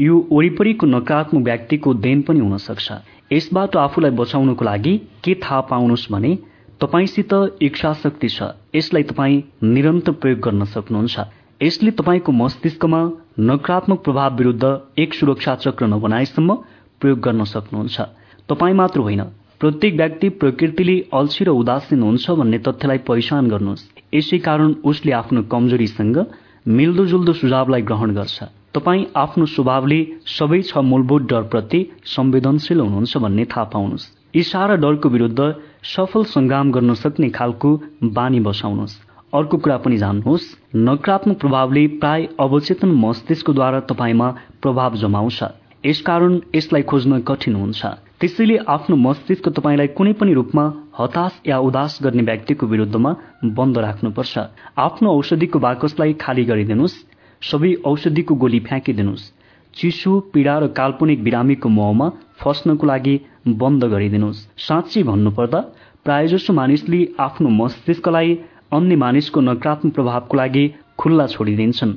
यो 0.00 0.28
वरिपरिको 0.32 0.86
नकारात्मक 0.86 1.42
व्यक्तिको 1.44 1.94
देन 1.94 2.22
पनि 2.22 2.40
हुन 2.40 2.56
सक्छ 2.56 2.92
यसबाट 3.32 3.76
आफूलाई 3.76 4.10
बचाउनको 4.10 4.64
लागि 4.64 4.98
के 5.24 5.34
थाहा 5.34 5.60
पाउनुहोस् 5.60 6.12
भने 6.12 6.38
तपाईँसित 6.80 7.32
इच्छा 7.62 7.92
शक्ति 7.94 8.28
छ 8.28 8.42
यसलाई 8.74 9.02
तपाईँ 9.02 9.42
निरन्तर 9.64 10.12
प्रयोग 10.12 10.40
गर्न 10.40 10.64
सक्नुहुन्छ। 10.66 11.20
यसले 11.60 11.90
तपाईँको 11.90 12.32
मस्तिष्कमा 12.32 13.00
नकारात्मक 13.40 14.02
प्रभाव 14.04 14.36
विरुद्ध 14.36 14.64
एक 14.98 15.14
सुरक्षा 15.14 15.54
चक्र 15.56 15.86
नबनाएसम्म 15.86 16.54
प्रयोग 17.00 17.20
गर्न 17.20 17.44
सक्नुहुन्छ। 17.46 18.00
तपाईँ 18.48 18.74
मात्र 18.74 19.00
होइन 19.00 19.22
प्रत्येक 19.60 19.94
व्यक्ति 19.96 20.28
प्रकृतिले 20.36 20.96
अल्छी 21.12 21.44
र 21.44 21.50
उदासीन 21.56 22.02
हुन्छ 22.02 22.30
भन्ने 22.30 22.58
तथ्यलाई 22.58 22.98
पहिचान 23.08 23.48
गर्नुहोस्। 23.48 23.88
यसै 24.14 24.38
कारण 24.38 24.74
उसले 24.84 25.12
आफ्नो 25.12 25.42
कमजोरीसँग 25.48 26.18
मिल्दोजुल्दो 26.66 27.32
सुझावलाई 27.32 27.82
ग्रहण 27.88 28.10
गर्छ। 28.14 28.38
तपाईँ 28.76 29.04
आफ्नो 29.16 29.46
स्वभावले 29.48 30.00
सबै 30.28 30.60
छ 30.62 30.84
मूलभूत 30.84 31.22
डरप्रति 31.32 31.80
संवेदनशील 32.04 32.80
हुनुहुन्छ 32.80 33.16
भन्ने 33.16 33.44
थाहा 33.48 33.64
पाउनुहोस्। 33.72 34.12
यी 34.36 34.42
सारा 34.44 34.74
डरको 34.76 35.08
विरुद्ध 35.08 35.40
सफल 35.86 36.24
संग्राम 36.26 36.70
गर्न 36.72 36.94
सक्ने 36.94 37.28
खालको 37.30 37.70
बानी 38.12 38.40
बसाउनुहोस्। 38.40 38.94
अर्को 39.32 39.56
कुरा 39.58 39.76
पनि 39.76 39.96
जान्नुहोस् 39.98 40.46
नकारात्मक 40.76 41.38
प्रभावले 41.40 41.86
प्राय 42.00 42.26
अवचेतन 42.40 42.90
मस्तिष्कद्वारा 42.96 43.80
तपाईँमा 43.90 44.28
प्रभाव 44.62 44.96
जमाउँछ। 44.96 45.42
यसकारण 45.86 46.40
यसलाई 46.54 46.82
खोज्न 46.82 47.20
कठिन 47.20 47.54
हुन्छ। 47.54 47.86
त्यसैले 48.20 48.56
आफ्नो 48.66 48.96
मस्तिष्क 48.96 49.48
तपाईँलाई 49.48 49.86
कुनै 49.94 50.12
पनि 50.18 50.32
रूपमा 50.34 50.64
हताश 50.98 51.40
या 51.46 51.58
उदास 51.60 51.98
गर्ने 52.02 52.22
व्यक्तिको 52.22 52.66
विरुद्धमा 52.66 53.14
बन्द 53.54 53.78
राख्नुपर्छ। 53.78 54.34
आफ्नो 54.78 55.08
औषधिको 55.12 55.58
बाकसलाई 55.58 56.12
खाली 56.18 56.44
गरिदिनुहोस् 56.44 56.96
सबै 57.42 57.74
औषधिको 57.86 58.34
गोली 58.34 58.60
फ्याँकिदिनुहोस् 58.60 59.30
चिसो 59.76 60.18
पीडा 60.32 60.58
र 60.58 60.66
काल्पनिक 60.72 61.22
बिरामीको 61.24 61.68
मोहमा 61.68 62.06
फस्नको 62.40 62.86
लागि 62.86 63.14
बन्द 63.60 63.84
गरिदिनुहोस्। 63.84 64.46
साँच्ची 64.58 65.02
भन्नुपर्दा 65.02 65.60
प्रायजसो 66.06 66.52
मानिसले 66.52 67.00
आफ्नो 67.20 67.48
मस्तिष्कलाई 67.60 68.34
अन्य 68.72 68.96
मानिसको 68.96 69.40
नकारात्मक 69.40 69.94
प्रभावको 69.94 70.36
लागि 70.36 70.64
खुल्ला 70.98 71.26
छोडिदिन्छन्। 71.26 71.94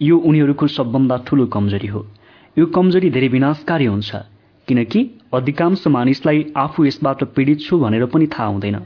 यो 0.00 0.16
उनीहरूको 0.18 0.66
सबभन्दा 0.68 1.16
ठूलो 1.26 1.46
कमजोरी 1.54 1.88
हो। 1.88 2.00
यो 2.56 2.66
कमजोरी 2.76 3.10
धेरै 3.10 3.28
विनाशकारी 3.28 3.86
हुन्छ 3.86 4.10
किनकि 4.68 5.00
अधिकांश 5.34 5.86
मानिसलाई 5.88 6.44
आफू 6.56 6.84
यसबाट 6.84 7.24
पीडित 7.36 7.60
छु 7.60 7.78
भनेर 7.78 8.04
पनि 8.12 8.26
थाहा 8.34 8.46
हुँदैन। 8.46 8.78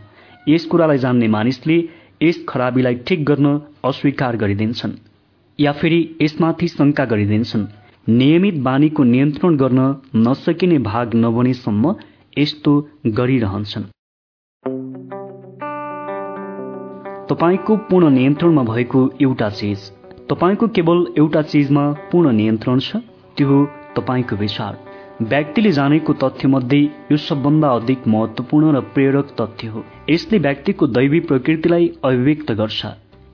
यस 0.48 0.64
कुरालाई 0.66 0.98
जान्ने 0.98 1.28
मानिसले 1.28 1.76
यस 2.22 2.44
खराबीलाई 2.48 2.94
ठिक 3.06 3.24
गर्न 3.24 3.46
अस्वीकार 3.84 4.36
गरिदिन्छन् 4.36 4.98
या 5.58 5.72
फेरि 5.72 6.00
यसमाथि 6.22 6.68
शंका 6.68 7.04
गरिदिन्छन्। 7.12 7.66
नियमित 8.06 8.56
बानीको 8.62 9.02
नियन्त्रण 9.04 9.56
गर्न 9.56 9.80
नसकिने 10.28 10.78
भाग 10.84 11.14
नबनेसम्म 11.16 11.94
यस्तो 12.36 12.72
गरिरहन्छन्। 13.18 13.93
तपाईँको 17.28 17.76
पूर्ण 17.76 18.10
नियन्त्रणमा 18.10 18.62
भएको 18.62 19.10
एउटा 19.22 19.48
चिज 19.50 19.78
तपाईँको 20.30 20.68
केवल 20.68 21.06
एउटा 21.18 21.42
चिजमा 21.42 21.92
पूर्ण 22.12 22.32
नियन्त्रण 22.32 22.78
छ 22.78 22.96
त्यो 23.36 23.48
हो 23.48 23.66
तपाईँको 23.96 24.36
विचार। 24.36 24.78
व्यक्तिले 25.22 25.72
जानेको 25.72 26.12
तथ्य 26.12 26.48
मध्ये 26.48 26.82
यो 27.12 27.16
सबभन्दा 27.16 27.68
अधिक 27.68 28.08
महत्वपूर्ण 28.08 28.76
र 28.76 28.80
प्रेरक 28.80 29.36
तथ्य 29.40 29.68
हो। 29.68 29.84
यसले 30.10 30.38
व्यक्तिको 30.38 30.86
दैवी 30.86 31.20
प्रकृतिलाई 31.20 31.92
अभिव्यक्त 32.04 32.52
गर्छ। 32.52 32.86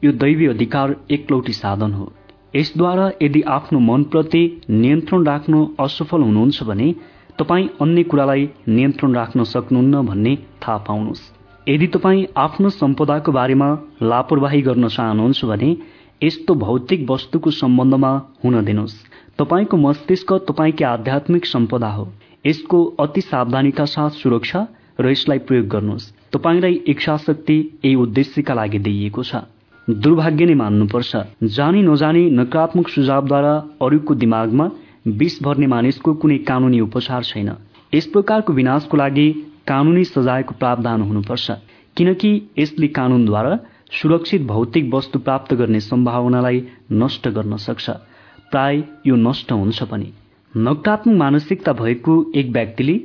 यो 0.04 0.12
दैवी 0.12 0.46
अधिकार 0.46 0.96
एकलौटी 1.10 1.52
साधन 1.52 1.92
हो। 1.92 2.12
यसद्वारा 2.56 3.10
यदि 3.22 3.42
आफ्नो 3.42 3.78
मनप्रति 3.78 4.62
नियन्त्रण 4.70 5.24
राख्न 5.24 5.76
असफल 5.80 6.22
हुनुहुन्छ 6.22 6.62
भने 6.62 6.94
तपाईँ 7.40 7.68
अन्य 7.80 8.02
कुरालाई 8.02 8.48
नियन्त्रण 8.68 9.14
राख्न 9.14 9.44
सक्नुहुन्न 9.44 10.06
भन्ने 10.06 10.36
थाहा 10.36 10.76
पाउनुहोस्। 10.76 11.20
यदि 11.68 11.86
तपाईँ 11.86 12.26
आफ्नो 12.36 12.70
सम्पदाको 12.70 13.32
बारेमा 13.32 13.68
लापरवाही 14.02 14.60
गर्न 14.62 14.88
चाहनुहुन्छ 14.88 15.44
भने 15.44 15.76
यस्तो 16.22 16.54
भौतिक 16.54 17.10
वस्तुको 17.10 17.50
सम्बन्धमा 17.50 18.10
हुन 18.44 18.64
दिनुहोस्। 18.64 18.96
तपाईँको 19.38 19.76
मस्तिष्क 19.76 20.32
तपाईँकी 20.48 20.84
आध्यात्मिक 20.84 21.46
सम्पदा 21.46 21.88
हो। 21.88 22.04
यसको 22.46 22.84
अति 23.00 23.20
सावधानीका 23.20 23.84
साथ 23.84 24.10
सुरक्षा 24.20 24.66
र 25.00 25.10
यसलाई 25.10 25.38
प्रयोग 25.38 25.66
गर्नुहोस्। 25.66 26.12
तपाईँलाई 26.32 26.74
इच्छा 26.86 27.16
शक्ति 27.16 27.56
यही 27.84 27.94
उद्देश्यका 27.94 28.54
लागि 28.54 28.78
दिइएको 28.78 29.22
छ। 29.22 29.48
दुर्भाग्य 29.88 30.44
नै 30.44 30.54
मान्नुपर्छ। 30.54 31.16
जानी 31.56 31.82
नजानी 31.82 32.30
नकारात्मक 32.30 32.88
सुझावद्वारा 32.88 33.54
अरूको 33.82 34.14
दिमागमा 34.14 34.70
विष 35.06 35.42
भर्ने 35.42 35.66
मानिसको 35.66 36.14
कुनै 36.14 36.38
कानूनी 36.38 36.80
उपचार 36.80 37.22
छैन। 37.22 37.50
यस 37.94 38.06
प्रकारको 38.06 38.52
विनाशको 38.52 38.96
लागि 38.96 39.28
कानूनी 39.66 40.04
सजायको 40.04 40.54
प्रावधान 40.54 41.02
हुनुपर्छ। 41.02 41.50
किनकि 41.96 42.30
यसले 42.58 42.88
कानूनद्वारा 42.88 43.58
सुरक्षित 43.92 44.42
भौतिक 44.42 44.94
वस्तु 44.94 45.18
प्राप्त 45.18 45.54
गर्ने 45.54 45.80
सम्भावनालाई 45.80 46.62
नष्ट 46.92 47.28
गर्न 47.28 47.56
सक्छ। 47.56 47.90
प्राय 48.50 48.82
यो 49.06 49.16
नष्ट 49.16 49.52
हुन्छ 49.52 49.82
पनि। 49.82 50.12
नकारात्मक 50.56 51.16
मानसिकता 51.16 51.72
भएको 51.72 52.32
एक 52.34 52.50
व्यक्तिले 52.50 52.98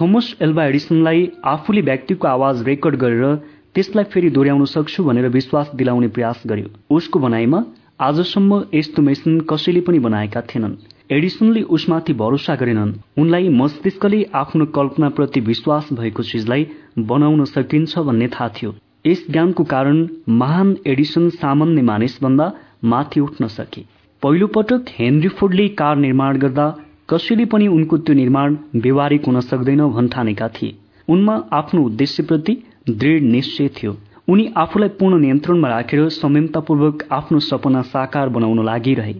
थोमस 0.00 0.36
एल्बा 0.42 0.64
एडिसनलाई 0.64 1.30
आफूले 1.44 1.80
व्यक्तिको 1.80 2.28
आवाज 2.28 2.62
रेकर्ड 2.62 2.96
गरेर 2.96 3.34
त्यसलाई 3.74 4.04
फेरि 4.04 4.30
दोहोऱ्याउन 4.30 4.64
सक्छु 4.64 5.04
भनेर 5.04 5.28
विश्वास 5.28 5.70
दिलाउने 5.74 6.08
प्रयास 6.08 6.42
गर्यो। 6.46 6.68
उसको 6.90 7.18
भनाइमा 7.18 7.64
आजसम्म 8.00 8.64
यस्तो 8.74 9.02
मेसिन 9.02 9.40
कसैले 9.40 9.80
पनि 9.80 9.98
बनाएका 9.98 10.40
थिएनन्। 10.40 10.74
एडिसनले 11.14 11.60
उसमाथि 11.70 12.12
भरोसा 12.12 12.54
गरेनन्। 12.54 12.92
उनलाई 13.18 13.48
मस्तिष्कले 13.48 14.22
आफ्नो 14.34 14.64
कल्पनाप्रति 14.76 15.40
विश्वास 15.40 15.88
भएको 15.92 16.22
चिजलाई 16.22 16.66
बनाउन 17.08 17.44
सकिन्छ 17.44 17.98
भन्ने 17.98 18.28
थाहा 18.28 18.48
थियो। 18.56 18.74
यस 19.06 19.24
ज्ञानको 19.30 19.64
कारण 19.64 20.06
महान 20.40 20.76
एडिसन 20.86 21.28
सामान्य 21.32 21.82
मानिसभन्दा 21.82 22.46
माथि 22.84 23.20
उठ्न 23.20 23.46
सके। 23.48 23.82
पहिलो 24.22 24.46
पटक 24.46 24.90
हेनरी 24.90 25.28
फोर्डले 25.28 25.68
कार 25.80 25.96
निर्माण 25.96 26.38
गर्दा 26.38 26.66
कसैले 27.10 27.44
पनि 27.44 27.66
उनको 27.68 27.98
त्यो 27.98 28.14
निर्माण 28.14 28.56
व्यवहारिक 28.76 29.26
हुन 29.26 29.40
सक्दैन 29.40 29.86
भन्ठानेका 29.88 30.48
थिए। 30.48 30.74
उनमा 31.08 31.36
आफ्नो 31.52 31.82
उद्देश्यप्रति 31.82 32.56
दृढ 32.90 33.22
निश्चय 33.28 33.68
थियो। 33.76 33.96
उनी 34.28 34.48
आफूलाई 34.56 34.88
पूर्ण 34.98 35.20
नियन्त्रणमा 35.20 35.68
राखेर 35.68 36.08
संयमतापूर्वक 36.08 37.06
आफ्नो 37.12 37.38
सपना 37.42 37.82
साकार 37.92 38.28
बनाउन 38.28 38.64
लागिरहे। 38.66 39.14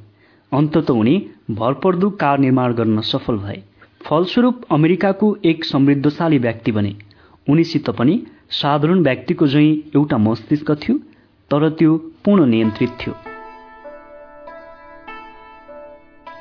अन्तत 0.55 0.91
उनी 0.91 1.31
भरपर्दो 1.51 2.11
कार 2.11 2.39
निर्माण 2.39 2.75
गर्न 2.75 3.01
सफल 3.01 3.37
भए। 3.37 3.63
फलस्वरूप 4.07 4.63
अमेरिकाको 4.71 5.37
एक 5.45 5.65
समृद्धशाली 5.65 6.39
व्यक्ति 6.39 6.73
बने। 6.73 6.95
उनीसित 7.49 7.91
पनि 7.91 8.27
साधारण 8.51 9.03
व्यक्तिको 9.03 9.47
झैँ 9.47 9.91
एउटा 9.97 10.19
मस्तिष्क 10.19 10.71
थियो 10.71 10.97
तर 11.51 11.69
त्यो 11.71 11.97
पूर्ण 12.25 12.47
नियन्त्रित 12.47 12.91
थियो। 12.91 13.15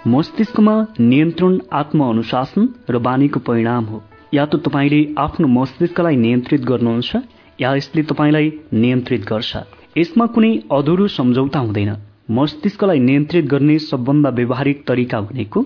मस्तिष्कमा 0.07 0.85
नियन्त्रण 0.99 1.59
आत्मअनुशासन 1.73 2.69
र 2.89 2.97
बानीको 2.97 3.39
परिणाम 3.39 3.85
हो। 3.85 4.03
या 4.33 4.45
त 4.45 4.55
तपाईँले 4.55 5.15
आफ्नो 5.17 5.47
मस्तिष्कलाई 5.47 6.15
नियन्त्रित 6.15 6.61
गर्नुहुन्छ 6.61 7.15
या 7.61 7.75
यसले 7.75 8.03
तपाईँलाई 8.03 8.51
नियन्त्रित 8.73 9.21
गर्छ। 9.21 9.57
यसमा 9.97 10.25
कुनै 10.25 10.57
अधुरो 10.71 11.07
सम्झौता 11.07 11.59
हुँदैन। 11.59 11.95
मस्तिष्कलाई 12.29 12.99
नियन्त्रित 12.99 13.45
गर्ने 13.45 13.77
सबभन्दा 13.79 14.29
व्यवहारिक 14.29 14.83
तरिका 14.87 15.19
भनेको 15.21 15.65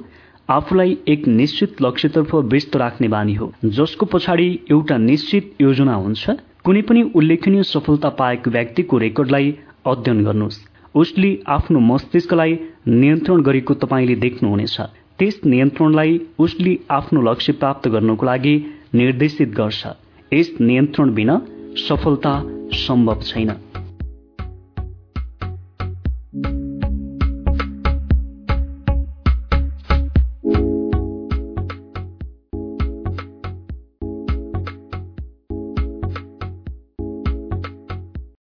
आफूलाई 0.50 0.98
एक 1.08 1.28
निश्चित 1.28 1.82
लक्ष्यतर्फ 1.82 2.34
व्यस्त 2.36 2.76
राख्ने 2.76 3.08
बानी 3.08 3.34
हो 3.34 3.52
जसको 3.66 4.06
पछाडि 4.06 4.48
एउटा 4.72 4.98
निश्चित 4.98 5.62
योजना 5.62 5.96
हुन्छ। 5.96 6.30
कुनै 6.66 6.82
पनि 6.82 7.02
उल्लेखनीय 7.16 7.64
सफलता 7.64 8.10
पाएको 8.10 8.52
व्यक्तिको 8.52 8.98
रेकर्डलाई 8.98 9.54
अध्ययन 9.86 10.24
गर्नुहोस्। 10.24 10.60
उसले 10.96 11.32
आफ्नो 11.48 11.80
मस्तिष्कलाई 11.80 12.60
नियन्त्रण 12.88 13.42
गरेको 13.42 13.74
तपाईँले 13.74 14.16
देख्नुहुनेछ। 14.16 14.78
त्यस 15.20 15.40
नियन्त्रणलाई 15.46 16.20
उसले 16.40 16.78
आफ्नो 16.92 17.22
लक्ष्य 17.22 17.54
प्राप्त 17.54 17.88
गर्नको 17.88 18.26
लागि 18.26 18.56
निर्देशित 18.96 19.50
गर्छ। 19.54 19.88
यस 20.34 20.54
नियन्त्रण 20.62 21.14
बिना 21.14 21.42
सफलता 21.88 22.42
सम्भव 22.78 23.22
छैन। 23.22 23.52